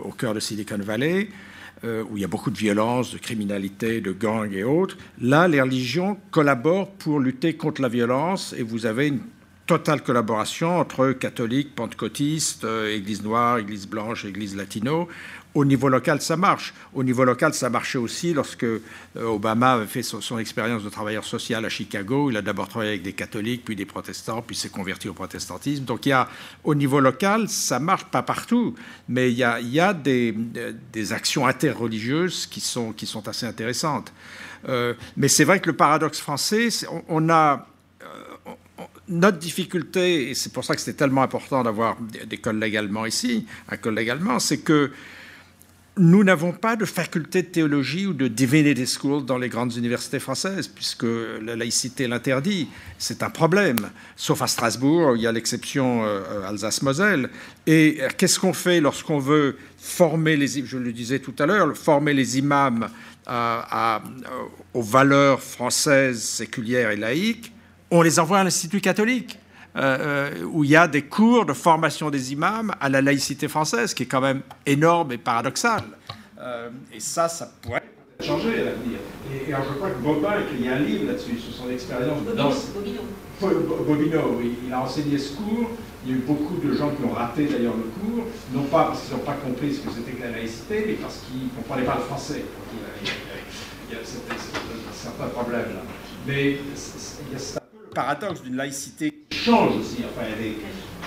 au 0.00 0.10
cœur 0.10 0.34
de 0.34 0.40
Silicon 0.40 0.78
Valley. 0.78 1.28
Euh, 1.84 2.02
où 2.08 2.16
il 2.16 2.22
y 2.22 2.24
a 2.24 2.28
beaucoup 2.28 2.50
de 2.50 2.56
violence, 2.56 3.12
de 3.12 3.18
criminalité, 3.18 4.00
de 4.00 4.10
gangs 4.10 4.50
et 4.50 4.64
autres. 4.64 4.96
Là, 5.20 5.46
les 5.46 5.60
religions 5.60 6.16
collaborent 6.30 6.90
pour 6.92 7.20
lutter 7.20 7.54
contre 7.54 7.82
la 7.82 7.88
violence 7.88 8.54
et 8.56 8.62
vous 8.62 8.86
avez 8.86 9.08
une 9.08 9.20
totale 9.66 10.02
collaboration 10.02 10.78
entre 10.78 11.12
catholiques, 11.12 11.74
pentecôtistes, 11.74 12.64
euh, 12.64 12.94
église 12.94 13.22
noire, 13.22 13.58
église 13.58 13.86
blanche, 13.86 14.24
église 14.24 14.56
latino. 14.56 15.08
Au 15.54 15.64
niveau 15.64 15.88
local, 15.88 16.20
ça 16.20 16.36
marche. 16.36 16.74
Au 16.94 17.02
niveau 17.02 17.24
local, 17.24 17.54
ça 17.54 17.70
marchait 17.70 17.98
aussi 17.98 18.34
lorsque 18.34 18.64
euh, 18.64 18.80
Obama 19.16 19.72
avait 19.72 19.86
fait 19.86 20.02
son, 20.02 20.38
expérience 20.38 20.84
de 20.84 20.90
travailleur 20.90 21.24
social 21.24 21.64
à 21.64 21.68
Chicago. 21.68 22.30
Il 22.30 22.36
a 22.36 22.42
d'abord 22.42 22.68
travaillé 22.68 22.90
avec 22.90 23.02
des 23.02 23.14
catholiques, 23.14 23.64
puis 23.64 23.74
des 23.74 23.86
protestants, 23.86 24.42
puis 24.42 24.54
s'est 24.54 24.68
converti 24.68 25.08
au 25.08 25.14
protestantisme. 25.14 25.84
Donc 25.84 26.06
il 26.06 26.10
y 26.10 26.12
a, 26.12 26.28
au 26.62 26.74
niveau 26.74 27.00
local, 27.00 27.48
ça 27.48 27.80
marche 27.80 28.04
pas 28.04 28.22
partout, 28.22 28.74
mais 29.08 29.32
il 29.32 29.38
y 29.38 29.80
a, 29.80 29.94
des, 29.94 30.34
actions 31.10 31.46
interreligieuses 31.46 32.46
qui 32.46 32.60
sont, 32.60 32.92
qui 32.92 33.06
sont 33.06 33.26
assez 33.26 33.46
intéressantes. 33.46 34.12
Euh, 34.68 34.94
mais 35.16 35.28
c'est 35.28 35.44
vrai 35.44 35.60
que 35.60 35.70
le 35.70 35.76
paradoxe 35.76 36.20
français, 36.20 36.68
on 37.08 37.30
a 37.30 37.66
notre 39.08 39.38
difficulté, 39.38 40.30
et 40.30 40.34
c'est 40.34 40.52
pour 40.52 40.64
ça 40.64 40.74
que 40.74 40.80
c'était 40.80 40.98
tellement 40.98 41.22
important 41.22 41.62
d'avoir 41.62 41.96
des 42.00 42.38
collègues 42.38 42.76
allemands 42.76 43.06
ici, 43.06 43.46
un 43.68 43.76
collègue 43.76 44.10
allemand, 44.10 44.38
c'est 44.38 44.58
que 44.58 44.90
nous 45.98 46.24
n'avons 46.24 46.52
pas 46.52 46.76
de 46.76 46.84
faculté 46.84 47.42
de 47.42 47.46
théologie 47.46 48.06
ou 48.06 48.12
de 48.12 48.28
divinity 48.28 48.86
school 48.86 49.24
dans 49.24 49.38
les 49.38 49.48
grandes 49.48 49.74
universités 49.76 50.18
françaises, 50.18 50.68
puisque 50.68 51.06
la 51.42 51.56
laïcité 51.56 52.06
l'interdit. 52.06 52.68
C'est 52.98 53.22
un 53.22 53.30
problème. 53.30 53.78
Sauf 54.14 54.42
à 54.42 54.46
Strasbourg, 54.46 55.16
il 55.16 55.22
y 55.22 55.26
a 55.26 55.32
l'exception 55.32 56.04
euh, 56.04 56.46
Alsace-Moselle. 56.46 57.30
Et 57.66 57.98
qu'est-ce 58.18 58.38
qu'on 58.38 58.52
fait 58.52 58.80
lorsqu'on 58.80 59.18
veut 59.18 59.56
former 59.78 60.36
les, 60.36 60.66
je 60.66 60.76
le 60.76 60.92
disais 60.92 61.18
tout 61.18 61.34
à 61.38 61.46
l'heure, 61.46 61.74
former 61.74 62.12
les 62.12 62.36
imams 62.36 62.90
à, 63.26 64.02
aux 64.74 64.82
valeurs 64.82 65.40
françaises, 65.40 66.22
séculières 66.22 66.90
et 66.90 66.96
laïques? 66.96 67.52
On 67.90 68.02
les 68.02 68.18
envoie 68.18 68.38
à 68.40 68.44
l'Institut 68.44 68.80
catholique, 68.80 69.38
euh, 69.76 70.30
euh, 70.40 70.44
où 70.44 70.64
il 70.64 70.70
y 70.70 70.76
a 70.76 70.88
des 70.88 71.02
cours 71.02 71.44
de 71.44 71.52
formation 71.52 72.10
des 72.10 72.32
imams 72.32 72.72
à 72.80 72.88
la 72.88 73.02
laïcité 73.02 73.46
française, 73.46 73.92
qui 73.94 74.04
est 74.04 74.06
quand 74.06 74.20
même 74.20 74.40
énorme 74.64 75.12
et 75.12 75.18
paradoxal. 75.18 75.82
Euh, 76.40 76.70
et 76.92 77.00
ça, 77.00 77.28
ça 77.28 77.50
pourrait 77.60 77.82
changer 78.20 78.60
à 78.60 78.64
l'avenir. 78.64 78.98
Et, 79.30 79.50
et, 79.50 79.52
alors, 79.52 79.66
je 79.68 79.74
crois 79.76 79.90
que 79.90 79.98
Bobin 79.98 80.30
a 80.30 80.40
écrit 80.40 80.68
un 80.68 80.78
livre 80.78 81.08
là-dessus, 81.08 81.38
sur 81.38 81.52
son 81.52 81.70
expérience. 81.70 82.18
Bobino. 82.24 82.50
Bobino. 83.38 83.84
Bobino, 83.86 84.36
oui. 84.38 84.56
Il 84.66 84.72
a 84.72 84.80
enseigné 84.80 85.18
ce 85.18 85.36
cours. 85.36 85.70
Il 86.06 86.12
y 86.12 86.14
a 86.14 86.18
eu 86.18 86.20
beaucoup 86.20 86.56
de 86.64 86.72
gens 86.72 86.90
qui 86.90 87.04
ont 87.04 87.12
raté 87.12 87.46
d'ailleurs 87.46 87.74
le 87.76 87.82
cours, 87.82 88.26
non 88.54 88.62
pas 88.64 88.84
parce 88.84 89.02
qu'ils 89.02 89.16
n'ont 89.16 89.24
pas 89.24 89.34
compris 89.34 89.74
ce 89.74 89.80
que 89.80 89.90
c'était 89.90 90.12
que 90.12 90.22
la 90.22 90.30
laïcité, 90.30 90.84
mais 90.86 90.92
parce 90.94 91.18
qu'ils 91.26 91.46
ne 91.46 91.48
comprenaient 91.48 91.84
pas 91.84 91.96
le 91.96 92.02
français. 92.02 92.44
il 92.72 92.78
y 92.78 92.82
a, 92.84 92.86
il 93.02 93.08
y 93.08 93.10
a, 93.10 93.14
il 93.90 93.96
y 93.96 94.00
a 94.00 94.92
certains 94.92 95.26
problèmes 95.26 95.74
là. 95.74 95.82
Mais 96.26 96.52
il 96.52 97.32
y 97.32 97.34
a 97.34 97.38
ça 97.38 97.65
paradoxe 97.96 98.42
d'une 98.42 98.56
laïcité 98.56 99.10
change 99.32 99.78
aussi. 99.80 100.04
Enfin, 100.04 100.26
elle 100.28 100.46
est, 100.46 100.56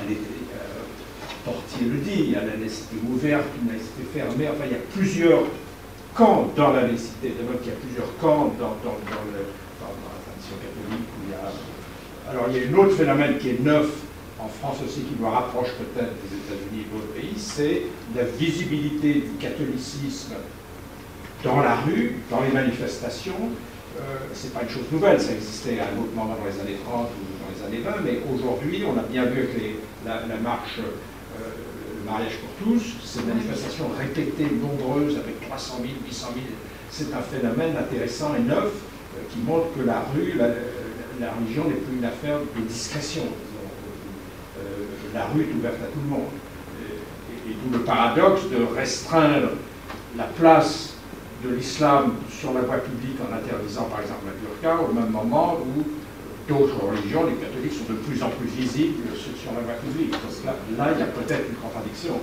elle 0.01 0.17
euh, 0.17 1.45
Portier 1.45 1.85
le 1.85 1.99
dit, 1.99 2.25
il 2.25 2.31
y 2.31 2.35
a 2.35 2.43
la 2.43 2.55
laïcité 2.55 2.95
ouverte, 3.07 3.45
une 3.61 3.69
laïcité 3.69 4.01
fermée. 4.11 4.49
Enfin, 4.49 4.65
il 4.65 4.71
y 4.71 4.75
a 4.75 4.83
plusieurs 4.91 5.43
camps 6.15 6.51
dans 6.55 6.73
la 6.73 6.87
laïcité. 6.87 7.35
D'abord, 7.37 7.61
il 7.63 7.69
y 7.69 7.71
a 7.71 7.77
plusieurs 7.77 8.17
camps 8.17 8.51
dans, 8.59 8.73
la 8.73 9.45
tradition 10.25 10.55
catholique. 10.57 11.07
Alors, 12.27 12.45
il 12.49 12.57
y 12.57 12.65
a 12.65 12.67
un 12.67 12.73
autre 12.73 12.95
phénomène 12.95 13.37
qui 13.37 13.49
est 13.49 13.61
neuf 13.61 13.87
en 14.39 14.47
France 14.47 14.77
aussi, 14.83 15.01
qui 15.01 15.15
nous 15.19 15.29
rapproche 15.29 15.69
peut-être 15.77 16.13
des 16.25 16.37
États-Unis 16.37 16.85
et 16.85 16.93
d'autres 16.93 17.13
pays, 17.13 17.37
c'est 17.37 17.83
la 18.15 18.23
visibilité 18.23 19.13
du 19.13 19.37
catholicisme 19.39 20.33
dans 21.43 21.61
la 21.61 21.75
rue, 21.75 22.15
dans 22.31 22.41
les 22.41 22.51
manifestations, 22.51 23.51
c'est 24.33 24.53
pas 24.53 24.61
une 24.63 24.69
chose 24.69 24.91
nouvelle, 24.91 25.19
ça 25.19 25.33
existait 25.33 25.79
à 25.79 25.85
un 25.85 25.99
autre 25.99 26.13
moment 26.15 26.35
dans 26.35 26.45
les 26.45 26.59
années 26.61 26.79
30 26.85 27.07
ou 27.09 27.25
dans 27.41 27.51
les 27.51 27.77
années 27.77 27.83
20, 27.83 28.03
mais 28.03 28.21
aujourd'hui, 28.33 28.83
on 28.87 28.97
a 28.97 29.03
bien 29.03 29.25
vu 29.25 29.41
avec 29.41 29.75
la, 30.05 30.37
marche, 30.37 30.79
euh, 30.79 31.41
le 31.99 32.09
mariage 32.09 32.37
pour 32.37 32.67
tous, 32.67 32.95
ces 33.03 33.23
manifestations 33.23 33.89
répétées, 33.97 34.47
nombreuses, 34.61 35.17
avec 35.17 35.41
300 35.41 35.79
000, 35.81 35.93
800 36.05 36.27
000, 36.33 36.45
c'est 36.89 37.13
un 37.13 37.21
phénomène 37.21 37.75
intéressant 37.77 38.35
et 38.35 38.41
neuf 38.41 38.71
euh, 38.71 39.21
qui 39.31 39.39
montre 39.39 39.67
que 39.77 39.85
la 39.85 40.03
rue, 40.13 40.35
la, 40.37 41.31
religion 41.33 41.65
n'est 41.65 41.75
plus 41.75 41.97
une 41.97 42.05
affaire 42.05 42.39
de 42.39 42.61
discrétion. 42.67 43.23
Euh, 44.59 44.85
la 45.13 45.25
rue 45.25 45.41
est 45.41 45.53
ouverte 45.57 45.75
à 45.83 45.87
tout 45.87 45.99
le 46.03 46.09
monde. 46.09 46.29
Et, 46.81 47.51
et, 47.51 47.55
le 47.71 47.79
paradoxe 47.79 48.43
de 48.49 48.63
restreindre 48.75 49.49
la 50.17 50.23
place 50.23 50.88
de 51.43 51.55
l'islam 51.55 52.15
sur 52.29 52.53
la 52.53 52.61
voie 52.61 52.77
publique 52.77 53.17
en 53.21 53.33
interdisant 53.33 53.83
par 53.83 54.01
exemple 54.01 54.25
la 54.27 54.35
burqa, 54.35 54.83
au 54.83 54.93
même 54.93 55.09
moment 55.09 55.57
où 55.59 55.83
d'autres 56.47 56.83
religions, 56.83 57.25
les 57.25 57.35
catholiques, 57.35 57.73
sont 57.73 57.93
de 57.93 57.99
plus 57.99 58.21
en 58.23 58.29
plus 58.29 58.47
visibles 58.47 59.03
sur 59.15 59.51
la 59.53 59.61
voie 59.61 59.79
publique. 59.79 60.11
Donc 60.11 60.21
là, 60.45 60.55
là 60.77 60.91
il 60.93 60.99
y 60.99 61.03
a 61.03 61.05
peut-être 61.05 61.45
une 61.49 61.55
contradiction. 61.55 62.15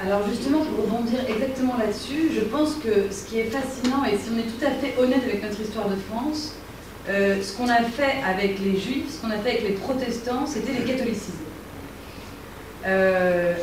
Alors 0.00 0.22
justement, 0.28 0.60
pour 0.60 0.84
rebondir 0.84 1.20
exactement 1.28 1.76
là-dessus, 1.78 2.30
je 2.34 2.40
pense 2.40 2.76
que 2.76 3.10
ce 3.10 3.26
qui 3.26 3.40
est 3.40 3.50
fascinant, 3.50 4.04
et 4.04 4.16
si 4.16 4.30
on 4.32 4.38
est 4.38 4.48
tout 4.48 4.64
à 4.64 4.70
fait 4.70 4.94
honnête 5.00 5.22
avec 5.24 5.42
notre 5.42 5.60
histoire 5.60 5.88
de 5.88 5.96
France, 6.10 6.54
euh, 7.08 7.42
ce 7.42 7.56
qu'on 7.56 7.68
a 7.68 7.82
fait 7.82 8.16
avec 8.26 8.60
les 8.60 8.78
juifs, 8.78 9.10
ce 9.10 9.20
qu'on 9.20 9.30
a 9.30 9.38
fait 9.38 9.50
avec 9.50 9.62
les 9.62 9.74
protestants, 9.74 10.46
c'était 10.46 10.72
les 10.72 10.84
catholicisés. 10.84 11.32
Euh, 12.86 13.54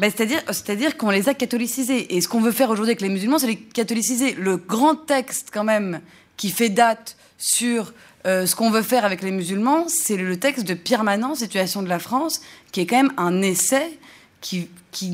Ben, 0.00 0.10
c'est-à-dire, 0.10 0.96
qu'on 0.96 1.10
les 1.10 1.28
a 1.28 1.34
catholicisés. 1.34 2.16
Et 2.16 2.20
ce 2.20 2.28
qu'on 2.28 2.40
veut 2.40 2.52
faire 2.52 2.70
aujourd'hui 2.70 2.92
avec 2.92 3.00
les 3.00 3.08
musulmans, 3.08 3.38
c'est 3.38 3.46
les 3.46 3.56
catholiciser. 3.56 4.32
Le 4.34 4.56
grand 4.56 4.94
texte, 4.94 5.50
quand 5.52 5.64
même, 5.64 6.00
qui 6.36 6.50
fait 6.50 6.70
date 6.70 7.16
sur 7.38 7.92
euh, 8.26 8.46
ce 8.46 8.54
qu'on 8.54 8.70
veut 8.70 8.82
faire 8.82 9.04
avec 9.04 9.22
les 9.22 9.30
musulmans, 9.30 9.86
c'est 9.88 10.16
le 10.16 10.38
texte 10.38 10.66
de 10.66 10.74
Pierre 10.74 11.04
Manant, 11.04 11.34
Situation 11.34 11.82
de 11.82 11.88
la 11.88 11.98
France, 11.98 12.40
qui 12.70 12.80
est 12.80 12.86
quand 12.86 12.96
même 12.96 13.12
un 13.16 13.42
essai 13.42 13.98
qui, 14.40 14.68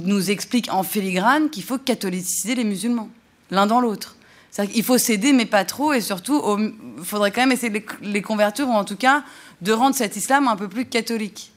nous 0.04 0.30
explique 0.30 0.72
en 0.72 0.82
filigrane 0.82 1.50
qu'il 1.50 1.62
faut 1.62 1.78
catholiciser 1.78 2.54
les 2.54 2.64
musulmans, 2.64 3.08
l'un 3.50 3.66
dans 3.66 3.80
l'autre. 3.80 4.16
Il 4.74 4.82
faut 4.82 4.98
s'aider, 4.98 5.32
mais 5.32 5.46
pas 5.46 5.64
trop, 5.64 5.92
et 5.92 6.00
surtout, 6.00 6.42
il 6.58 7.04
faudrait 7.04 7.30
quand 7.30 7.42
même 7.42 7.52
essayer 7.52 7.70
de 7.70 7.82
les 8.02 8.22
convertir, 8.22 8.68
ou 8.68 8.72
en 8.72 8.84
tout 8.84 8.96
cas 8.96 9.22
de 9.60 9.72
rendre 9.72 9.94
cet 9.94 10.16
islam 10.16 10.48
un 10.48 10.56
peu 10.56 10.68
plus 10.68 10.86
catholique. 10.86 11.52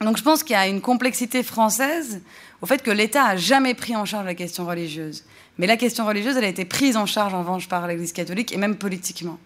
Donc 0.00 0.16
je 0.16 0.22
pense 0.22 0.42
qu'il 0.42 0.52
y 0.52 0.58
a 0.58 0.66
une 0.66 0.80
complexité 0.80 1.42
française 1.42 2.20
au 2.60 2.66
fait 2.66 2.82
que 2.82 2.90
l'État 2.90 3.24
a 3.24 3.36
jamais 3.36 3.74
pris 3.74 3.96
en 3.96 4.04
charge 4.04 4.26
la 4.26 4.34
question 4.34 4.66
religieuse. 4.66 5.24
Mais 5.58 5.66
la 5.66 5.76
question 5.76 6.04
religieuse, 6.06 6.36
elle 6.36 6.44
a 6.44 6.48
été 6.48 6.64
prise 6.64 6.96
en 6.96 7.06
charge 7.06 7.32
en 7.32 7.40
revanche 7.40 7.68
par 7.68 7.86
l'Église 7.86 8.12
catholique 8.12 8.52
et 8.52 8.56
même 8.56 8.76
politiquement. 8.76 9.38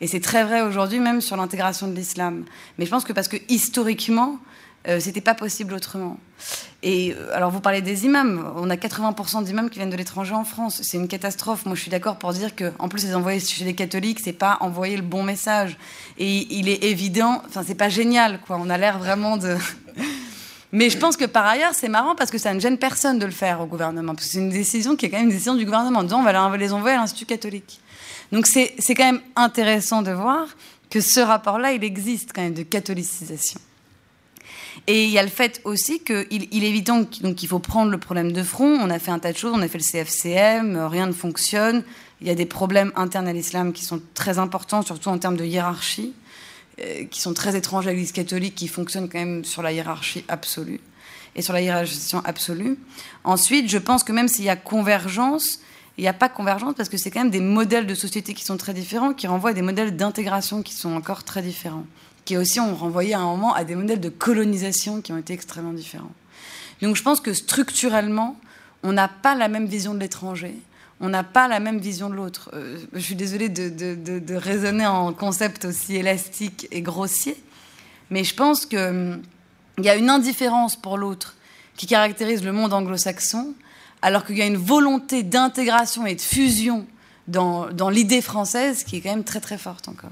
Et 0.00 0.06
c'est 0.06 0.20
très 0.20 0.44
vrai 0.44 0.60
aujourd'hui 0.60 1.00
même 1.00 1.20
sur 1.20 1.36
l'intégration 1.36 1.88
de 1.88 1.94
l'islam. 1.94 2.44
Mais 2.78 2.84
je 2.84 2.90
pense 2.90 3.04
que 3.04 3.12
parce 3.12 3.28
que 3.28 3.36
historiquement, 3.48 4.38
euh, 4.88 5.00
c'était 5.00 5.20
pas 5.20 5.34
possible 5.34 5.74
autrement. 5.74 6.18
Et 6.86 7.12
euh, 7.12 7.34
alors 7.34 7.50
vous 7.50 7.58
parlez 7.58 7.82
des 7.82 8.04
imams, 8.04 8.48
on 8.54 8.70
a 8.70 8.76
80% 8.76 9.42
d'imams 9.42 9.68
qui 9.70 9.80
viennent 9.80 9.90
de 9.90 9.96
l'étranger 9.96 10.34
en 10.34 10.44
France. 10.44 10.82
C'est 10.84 10.96
une 10.96 11.08
catastrophe. 11.08 11.66
Moi 11.66 11.74
je 11.74 11.80
suis 11.80 11.90
d'accord 11.90 12.16
pour 12.16 12.32
dire 12.32 12.54
que 12.54 12.72
en 12.78 12.88
plus 12.88 13.04
les 13.04 13.16
envoyer 13.16 13.40
chez 13.40 13.64
les 13.64 13.74
catholiques, 13.74 14.20
c'est 14.22 14.32
pas 14.32 14.56
envoyer 14.60 14.96
le 14.96 15.02
bon 15.02 15.24
message. 15.24 15.78
Et 16.16 16.46
il 16.54 16.68
est 16.68 16.84
évident, 16.84 17.42
enfin 17.44 17.64
c'est 17.66 17.74
pas 17.74 17.88
génial 17.88 18.38
quoi. 18.46 18.56
On 18.62 18.70
a 18.70 18.78
l'air 18.78 19.00
vraiment 19.00 19.36
de 19.36 19.56
mais 20.72 20.88
je 20.88 20.96
pense 20.96 21.16
que 21.16 21.24
par 21.24 21.44
ailleurs, 21.44 21.72
c'est 21.74 21.88
marrant 21.88 22.14
parce 22.14 22.30
que 22.30 22.38
ça 22.38 22.54
ne 22.54 22.60
gêne 22.60 22.78
personne 22.78 23.18
de 23.18 23.26
le 23.26 23.32
faire 23.32 23.60
au 23.60 23.66
gouvernement. 23.66 24.14
C'est 24.20 24.38
une 24.38 24.50
décision 24.50 24.94
qui 24.94 25.06
est 25.06 25.10
quand 25.10 25.16
même 25.16 25.26
une 25.26 25.32
décision 25.32 25.56
du 25.56 25.64
gouvernement. 25.64 25.98
En 25.98 26.04
disant, 26.04 26.20
on 26.20 26.22
va 26.22 26.56
les 26.56 26.72
envoyer 26.72 26.94
à 26.94 27.00
l'Institut 27.00 27.26
catholique. 27.26 27.80
Donc 28.30 28.46
c'est 28.46 28.94
quand 28.94 29.06
même 29.06 29.22
intéressant 29.34 30.02
de 30.02 30.12
voir 30.12 30.46
que 30.88 31.00
ce 31.00 31.18
rapport-là, 31.18 31.72
il 31.72 31.82
existe 31.82 32.30
quand 32.32 32.42
même 32.42 32.54
de 32.54 32.62
catholicisation. 32.62 33.60
Et 34.86 35.04
il 35.04 35.10
y 35.10 35.18
a 35.18 35.22
le 35.22 35.28
fait 35.28 35.60
aussi 35.64 36.00
qu'il 36.00 36.26
il 36.30 36.64
est 36.64 36.68
évident 36.68 37.04
qu'il 37.04 37.48
faut 37.48 37.58
prendre 37.58 37.90
le 37.90 37.98
problème 37.98 38.32
de 38.32 38.42
front. 38.42 38.78
On 38.80 38.90
a 38.90 38.98
fait 38.98 39.10
un 39.10 39.18
tas 39.18 39.32
de 39.32 39.38
choses, 39.38 39.52
on 39.54 39.62
a 39.62 39.68
fait 39.68 39.78
le 39.78 39.84
CFCM, 39.84 40.76
rien 40.90 41.06
ne 41.06 41.12
fonctionne. 41.12 41.82
Il 42.20 42.26
y 42.26 42.30
a 42.30 42.34
des 42.34 42.46
problèmes 42.46 42.92
internes 42.96 43.28
à 43.28 43.32
l'islam 43.32 43.72
qui 43.72 43.84
sont 43.84 44.00
très 44.14 44.38
importants, 44.38 44.82
surtout 44.82 45.08
en 45.08 45.18
termes 45.18 45.36
de 45.36 45.44
hiérarchie. 45.44 46.14
Euh, 46.78 47.04
qui 47.04 47.22
sont 47.22 47.32
très 47.32 47.56
étranges 47.56 47.86
à 47.86 47.90
l'Église 47.90 48.12
catholique, 48.12 48.54
qui 48.54 48.68
fonctionnent 48.68 49.08
quand 49.08 49.18
même 49.18 49.46
sur 49.46 49.62
la 49.62 49.72
hiérarchie 49.72 50.24
absolue 50.28 50.78
et 51.34 51.40
sur 51.40 51.54
la 51.54 51.62
hiérarchisation 51.62 52.20
absolue. 52.22 52.76
Ensuite, 53.24 53.70
je 53.70 53.78
pense 53.78 54.04
que 54.04 54.12
même 54.12 54.28
s'il 54.28 54.44
y 54.44 54.50
a 54.50 54.56
convergence, 54.56 55.60
il 55.96 56.02
n'y 56.02 56.08
a 56.08 56.12
pas 56.12 56.28
convergence 56.28 56.74
parce 56.76 56.90
que 56.90 56.98
c'est 56.98 57.10
quand 57.10 57.20
même 57.20 57.30
des 57.30 57.40
modèles 57.40 57.86
de 57.86 57.94
société 57.94 58.34
qui 58.34 58.44
sont 58.44 58.58
très 58.58 58.74
différents, 58.74 59.14
qui 59.14 59.26
renvoient 59.26 59.50
à 59.50 59.54
des 59.54 59.62
modèles 59.62 59.96
d'intégration 59.96 60.62
qui 60.62 60.74
sont 60.74 60.94
encore 60.94 61.24
très 61.24 61.40
différents, 61.40 61.86
qui 62.26 62.36
aussi 62.36 62.60
ont 62.60 62.74
renvoyé 62.74 63.14
à 63.14 63.20
un 63.20 63.24
moment 63.24 63.54
à 63.54 63.64
des 63.64 63.74
modèles 63.74 64.00
de 64.00 64.10
colonisation 64.10 65.00
qui 65.00 65.12
ont 65.12 65.18
été 65.18 65.32
extrêmement 65.32 65.72
différents. 65.72 66.12
Donc 66.82 66.96
je 66.96 67.02
pense 67.02 67.20
que 67.20 67.32
structurellement, 67.32 68.36
on 68.82 68.92
n'a 68.92 69.08
pas 69.08 69.34
la 69.34 69.48
même 69.48 69.66
vision 69.66 69.94
de 69.94 70.00
l'étranger 70.00 70.54
on 71.00 71.08
n'a 71.08 71.24
pas 71.24 71.48
la 71.48 71.60
même 71.60 71.78
vision 71.78 72.08
de 72.08 72.14
l'autre. 72.14 72.50
Euh, 72.54 72.78
je 72.92 73.00
suis 73.00 73.16
désolée 73.16 73.48
de, 73.48 74.34
raisonner 74.34 74.86
en 74.86 75.12
concept 75.12 75.66
aussi 75.66 75.96
élastique 75.96 76.68
et 76.70 76.80
grossier, 76.80 77.36
mais 78.10 78.24
je 78.24 78.34
pense 78.34 78.66
qu'il 78.66 78.78
hum, 78.78 79.22
y 79.78 79.88
a 79.88 79.96
une 79.96 80.10
indifférence 80.10 80.76
pour 80.76 80.96
l'autre 80.96 81.34
qui 81.76 81.86
caractérise 81.86 82.42
le 82.42 82.52
monde 82.52 82.72
anglo-saxon, 82.72 83.54
alors 84.00 84.24
qu'il 84.24 84.38
y 84.38 84.42
a 84.42 84.46
une 84.46 84.56
volonté 84.56 85.22
d'intégration 85.22 86.06
et 86.06 86.14
de 86.14 86.20
fusion 86.20 86.86
dans, 87.28 87.66
dans 87.66 87.90
l'idée 87.90 88.22
française 88.22 88.84
qui 88.84 88.96
est 88.96 89.00
quand 89.00 89.10
même 89.10 89.24
très 89.24 89.40
très 89.40 89.58
forte 89.58 89.88
encore. 89.88 90.10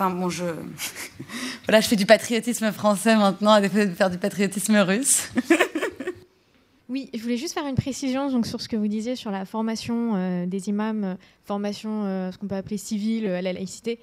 Enfin 0.00 0.14
bon, 0.14 0.30
je... 0.30 0.44
voilà, 1.66 1.82
je 1.82 1.88
fais 1.88 1.96
du 1.96 2.06
patriotisme 2.06 2.72
français 2.72 3.16
maintenant 3.16 3.52
à 3.52 3.60
défaut 3.60 3.84
de 3.84 3.90
faire 3.90 4.08
du 4.08 4.16
patriotisme 4.16 4.76
russe. 4.76 5.30
Oui, 6.92 7.08
je 7.14 7.20
voulais 7.20 7.36
juste 7.36 7.54
faire 7.54 7.68
une 7.68 7.76
précision 7.76 8.32
donc, 8.32 8.48
sur 8.48 8.60
ce 8.60 8.68
que 8.68 8.74
vous 8.74 8.88
disiez 8.88 9.14
sur 9.14 9.30
la 9.30 9.44
formation 9.44 10.16
euh, 10.16 10.44
des 10.44 10.70
imams, 10.70 11.04
euh, 11.04 11.14
formation, 11.44 12.04
euh, 12.04 12.32
ce 12.32 12.38
qu'on 12.38 12.48
peut 12.48 12.56
appeler 12.56 12.78
civile 12.78 13.28
à 13.28 13.40
la 13.40 13.52
laïcité, 13.52 14.00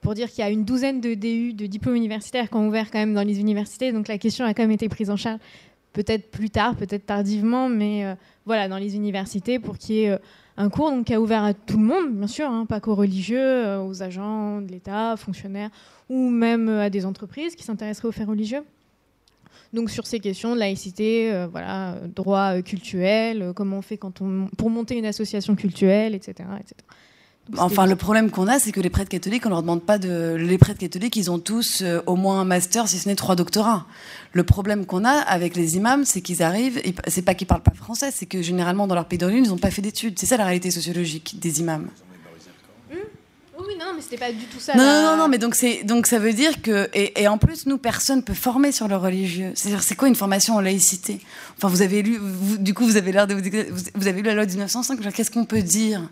pour 0.00 0.14
dire 0.14 0.30
qu'il 0.30 0.38
y 0.38 0.46
a 0.46 0.48
une 0.48 0.64
douzaine 0.64 1.02
de 1.02 1.12
DU, 1.12 1.52
de 1.52 1.66
diplômes 1.66 1.96
universitaires 1.96 2.48
qui 2.48 2.56
ont 2.56 2.66
ouvert 2.66 2.90
quand 2.90 2.98
même 2.98 3.12
dans 3.12 3.26
les 3.26 3.40
universités. 3.40 3.92
Donc 3.92 4.08
la 4.08 4.16
question 4.16 4.46
a 4.46 4.54
quand 4.54 4.62
même 4.62 4.70
été 4.70 4.88
prise 4.88 5.10
en 5.10 5.16
charge, 5.16 5.38
peut-être 5.92 6.30
plus 6.30 6.48
tard, 6.48 6.76
peut-être 6.76 7.04
tardivement, 7.04 7.68
mais 7.68 8.06
voilà, 8.46 8.68
dans 8.68 8.78
les 8.78 8.96
universités 8.96 9.58
pour 9.58 9.76
qu'il 9.76 9.96
y 9.96 10.04
ait 10.04 10.18
un 10.60 10.68
cours 10.68 10.90
donc, 10.90 11.06
qui 11.06 11.14
a 11.14 11.20
ouvert 11.20 11.42
à 11.42 11.54
tout 11.54 11.78
le 11.78 11.84
monde, 11.84 12.12
bien 12.12 12.26
sûr, 12.26 12.48
hein, 12.48 12.66
pas 12.66 12.80
qu'aux 12.80 12.94
religieux, 12.94 13.78
aux 13.78 14.02
agents 14.02 14.60
de 14.60 14.70
l'État, 14.70 15.16
fonctionnaires, 15.16 15.70
ou 16.08 16.28
même 16.28 16.68
à 16.68 16.90
des 16.90 17.06
entreprises 17.06 17.56
qui 17.56 17.64
s'intéresseraient 17.64 18.08
aux 18.08 18.12
faits 18.12 18.28
religieux. 18.28 18.62
Donc 19.72 19.90
sur 19.90 20.06
ces 20.06 20.18
questions 20.18 20.54
de 20.54 20.60
laïcité, 20.60 21.32
euh, 21.32 21.46
voilà, 21.46 21.96
droit 22.14 22.56
euh, 22.56 22.62
culturel, 22.62 23.42
euh, 23.42 23.52
comment 23.52 23.78
on 23.78 23.82
fait 23.82 23.96
quand 23.96 24.20
pour 24.56 24.70
monter 24.70 24.98
une 24.98 25.06
association 25.06 25.54
culturelle, 25.54 26.14
etc. 26.14 26.48
enfin, 27.58 27.86
le 27.86 27.96
problème 27.96 28.30
qu'on 28.30 28.46
a, 28.46 28.58
c'est 28.58 28.72
que 28.72 28.80
les 28.80 28.90
prêtres 28.90 29.08
catholiques, 29.08 29.46
on 29.46 29.50
leur 29.50 29.62
demande 29.62 29.82
pas 29.82 29.98
de. 29.98 30.36
Les 30.38 30.58
prêtres 30.58 30.80
catholiques, 30.80 31.16
ils 31.16 31.30
ont 31.30 31.38
tous 31.38 31.82
au 32.06 32.16
moins 32.16 32.40
un 32.40 32.44
master, 32.44 32.88
si 32.88 32.98
ce 32.98 33.08
n'est 33.08 33.16
trois 33.16 33.36
doctorats. 33.36 33.86
Le 34.32 34.44
problème 34.44 34.86
qu'on 34.86 35.04
a 35.04 35.12
avec 35.12 35.56
les 35.56 35.76
imams, 35.76 36.04
c'est 36.04 36.20
qu'ils 36.20 36.42
arrivent. 36.42 36.80
C'est 37.06 37.22
pas 37.22 37.34
qu'ils 37.34 37.46
parlent 37.46 37.62
pas 37.62 37.74
français, 37.74 38.10
c'est 38.12 38.26
que 38.26 38.42
généralement 38.42 38.86
dans 38.86 38.94
leur 38.94 39.06
pays 39.06 39.18
d'origine, 39.18 39.44
ils 39.44 39.50
n'ont 39.50 39.58
pas 39.58 39.70
fait 39.70 39.82
d'études. 39.82 40.18
C'est 40.18 40.26
ça 40.26 40.36
la 40.36 40.44
réalité 40.44 40.70
sociologique 40.70 41.38
des 41.40 41.60
imams 41.60 41.88
non, 43.80 43.92
mais 43.94 44.02
c'était 44.02 44.18
pas 44.18 44.30
du 44.30 44.44
tout 44.44 44.60
ça. 44.60 44.74
Non, 44.74 45.02
non, 45.02 45.16
non, 45.16 45.28
mais 45.28 45.38
donc, 45.38 45.56
donc 45.84 46.06
ça 46.06 46.18
veut 46.18 46.32
dire 46.32 46.60
que. 46.62 46.88
Et, 46.94 47.26
en 47.28 47.38
plus, 47.38 47.66
nous, 47.66 47.78
personne 47.78 48.22
peut 48.22 48.34
former 48.34 48.72
sur 48.72 48.88
le 48.88 48.96
religieux. 48.96 49.52
C'est-à-dire, 49.54 49.82
c'est 49.82 49.94
quoi 49.94 50.08
une 50.08 50.14
formation 50.14 50.54
en 50.56 50.60
laïcité? 50.60 51.20
Enfin, 51.56 51.68
vous 51.68 51.82
avez 51.82 52.02
lu. 52.02 52.20
du 52.58 52.74
coup, 52.74 52.84
vous 52.84 52.96
avez 52.96 53.12
l'air 53.12 53.26
de 53.26 53.34
vous. 53.34 53.42
Vous 53.94 54.06
avez 54.06 54.20
lu 54.20 54.26
la 54.26 54.34
loi 54.34 54.46
de 54.46 54.50
1905. 54.50 55.00
Qu'est-ce 55.12 55.30
qu'on 55.30 55.44
peut 55.44 55.62
dire? 55.62 56.02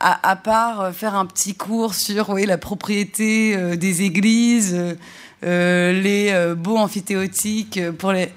À, 0.00 0.36
part 0.36 0.80
euh, 0.80 0.92
faire 0.92 1.14
un 1.14 1.26
petit 1.26 1.54
cours 1.54 1.94
sur 1.94 2.30
oui, 2.30 2.46
la 2.46 2.58
propriété 2.58 3.54
euh, 3.54 3.76
des 3.76 4.02
églises, 4.02 4.96
euh, 5.44 5.92
les 5.92 6.54
beaux 6.56 6.78
amphithéotiques 6.78 7.80
pour 7.98 8.12
les. 8.12 8.32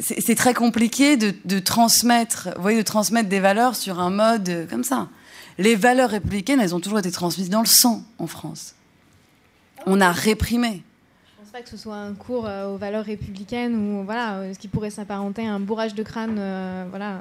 C'est 0.00 0.34
très 0.34 0.54
compliqué 0.54 1.16
de, 1.16 1.58
transmettre, 1.60 2.48
voyez, 2.58 2.78
de 2.78 2.82
transmettre 2.82 3.28
des 3.28 3.38
valeurs 3.38 3.76
sur 3.76 4.00
un 4.00 4.10
mode 4.10 4.66
comme 4.68 4.82
ça 4.82 5.08
les 5.56 5.76
valeurs 5.76 6.10
républicaines, 6.10 6.58
elles 6.58 6.74
ont 6.74 6.80
toujours 6.80 6.98
été 6.98 7.12
transmises 7.12 7.48
dans 7.48 7.60
le 7.60 7.66
sang 7.66 8.02
en 8.18 8.26
France. 8.26 8.74
On 9.86 10.00
a 10.00 10.10
réprimé. 10.10 10.82
Je 11.36 11.40
ne 11.40 11.44
pense 11.44 11.52
pas 11.52 11.62
que 11.62 11.68
ce 11.68 11.76
soit 11.76 11.94
un 11.94 12.12
cours 12.14 12.42
aux 12.42 12.76
valeurs 12.76 13.04
républicaines 13.04 13.76
ou 13.76 14.04
voilà, 14.04 14.52
ce 14.52 14.58
qui 14.58 14.66
pourrait 14.66 14.90
s'apparenter 14.90 15.46
à 15.46 15.52
un 15.52 15.60
bourrage 15.60 15.94
de 15.94 16.02
crâne, 16.02 16.40
voilà, 16.90 17.20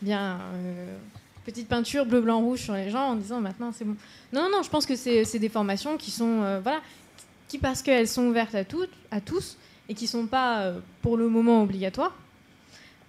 bien 0.00 0.38
petite 1.44 1.68
peinture 1.68 2.06
bleu, 2.06 2.20
blanc, 2.20 2.40
rouge 2.40 2.60
sur 2.60 2.74
les 2.74 2.90
gens 2.90 3.10
en 3.10 3.14
disant 3.16 3.40
maintenant 3.40 3.72
c'est 3.72 3.84
bon. 3.84 3.96
Non, 4.32 4.48
non, 4.50 4.62
je 4.62 4.70
pense 4.70 4.86
que 4.86 4.96
c'est 4.96 5.38
des 5.38 5.48
formations 5.48 5.96
qui 5.96 6.10
sont 6.10 6.60
voilà, 6.62 6.80
qui 7.48 7.58
parce 7.58 7.82
qu'elles 7.82 8.08
sont 8.08 8.24
ouvertes 8.24 8.54
à 8.54 8.64
toutes, 8.64 8.92
à 9.10 9.20
tous 9.20 9.56
et 9.88 9.94
qui 9.94 10.06
sont 10.06 10.26
pas 10.26 10.72
pour 11.02 11.16
le 11.16 11.28
moment 11.28 11.62
obligatoires. 11.62 12.14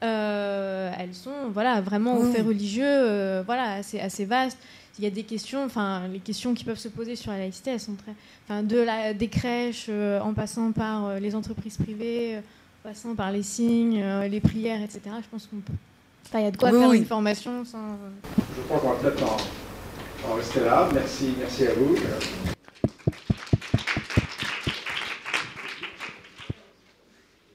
Euh, 0.03 0.91
elles 0.99 1.13
sont 1.13 1.49
voilà, 1.49 1.79
vraiment 1.79 2.17
au 2.17 2.25
fait 2.25 2.41
religieux, 2.41 2.83
euh, 2.85 3.41
voilà, 3.45 3.75
assez, 3.75 3.99
assez 3.99 4.25
vaste. 4.25 4.57
Il 4.99 5.03
y 5.03 5.07
a 5.07 5.09
des 5.09 5.23
questions, 5.23 5.63
enfin, 5.63 6.07
les 6.11 6.19
questions 6.19 6.53
qui 6.53 6.65
peuvent 6.65 6.77
se 6.77 6.89
poser 6.89 7.15
sur 7.15 7.31
la 7.31 7.39
laïcité, 7.39 7.71
elles 7.71 7.79
sont 7.79 7.95
très. 7.95 8.13
Enfin, 8.45 8.63
de 8.63 8.77
la, 8.77 9.13
des 9.13 9.29
crèches, 9.29 9.87
euh, 9.89 10.19
en 10.19 10.33
passant 10.33 10.71
par 10.71 11.19
les 11.19 11.35
entreprises 11.35 11.77
privées, 11.77 12.37
en 12.37 12.89
passant 12.89 13.15
par 13.15 13.31
les 13.31 13.43
signes, 13.43 14.03
les 14.29 14.41
prières, 14.41 14.81
etc. 14.81 14.99
Je 15.21 15.29
pense 15.31 15.47
qu'on 15.47 15.61
peut. 15.61 15.73
Il 16.39 16.43
y 16.43 16.47
a 16.47 16.51
de 16.51 16.57
quoi 16.57 16.71
faire 16.71 16.93
une 16.93 17.05
formation 17.05 17.63
sans. 17.65 17.97
Je 18.57 18.61
crois 18.63 18.79
qu'on 18.79 18.89
va 18.89 18.95
peut-être 18.95 19.23
en, 19.23 20.31
en, 20.31 20.35
rester 20.35 20.61
là. 20.61 20.87
Merci, 20.93 21.35
merci 21.39 21.67
à 21.67 21.73
vous. 21.73 21.95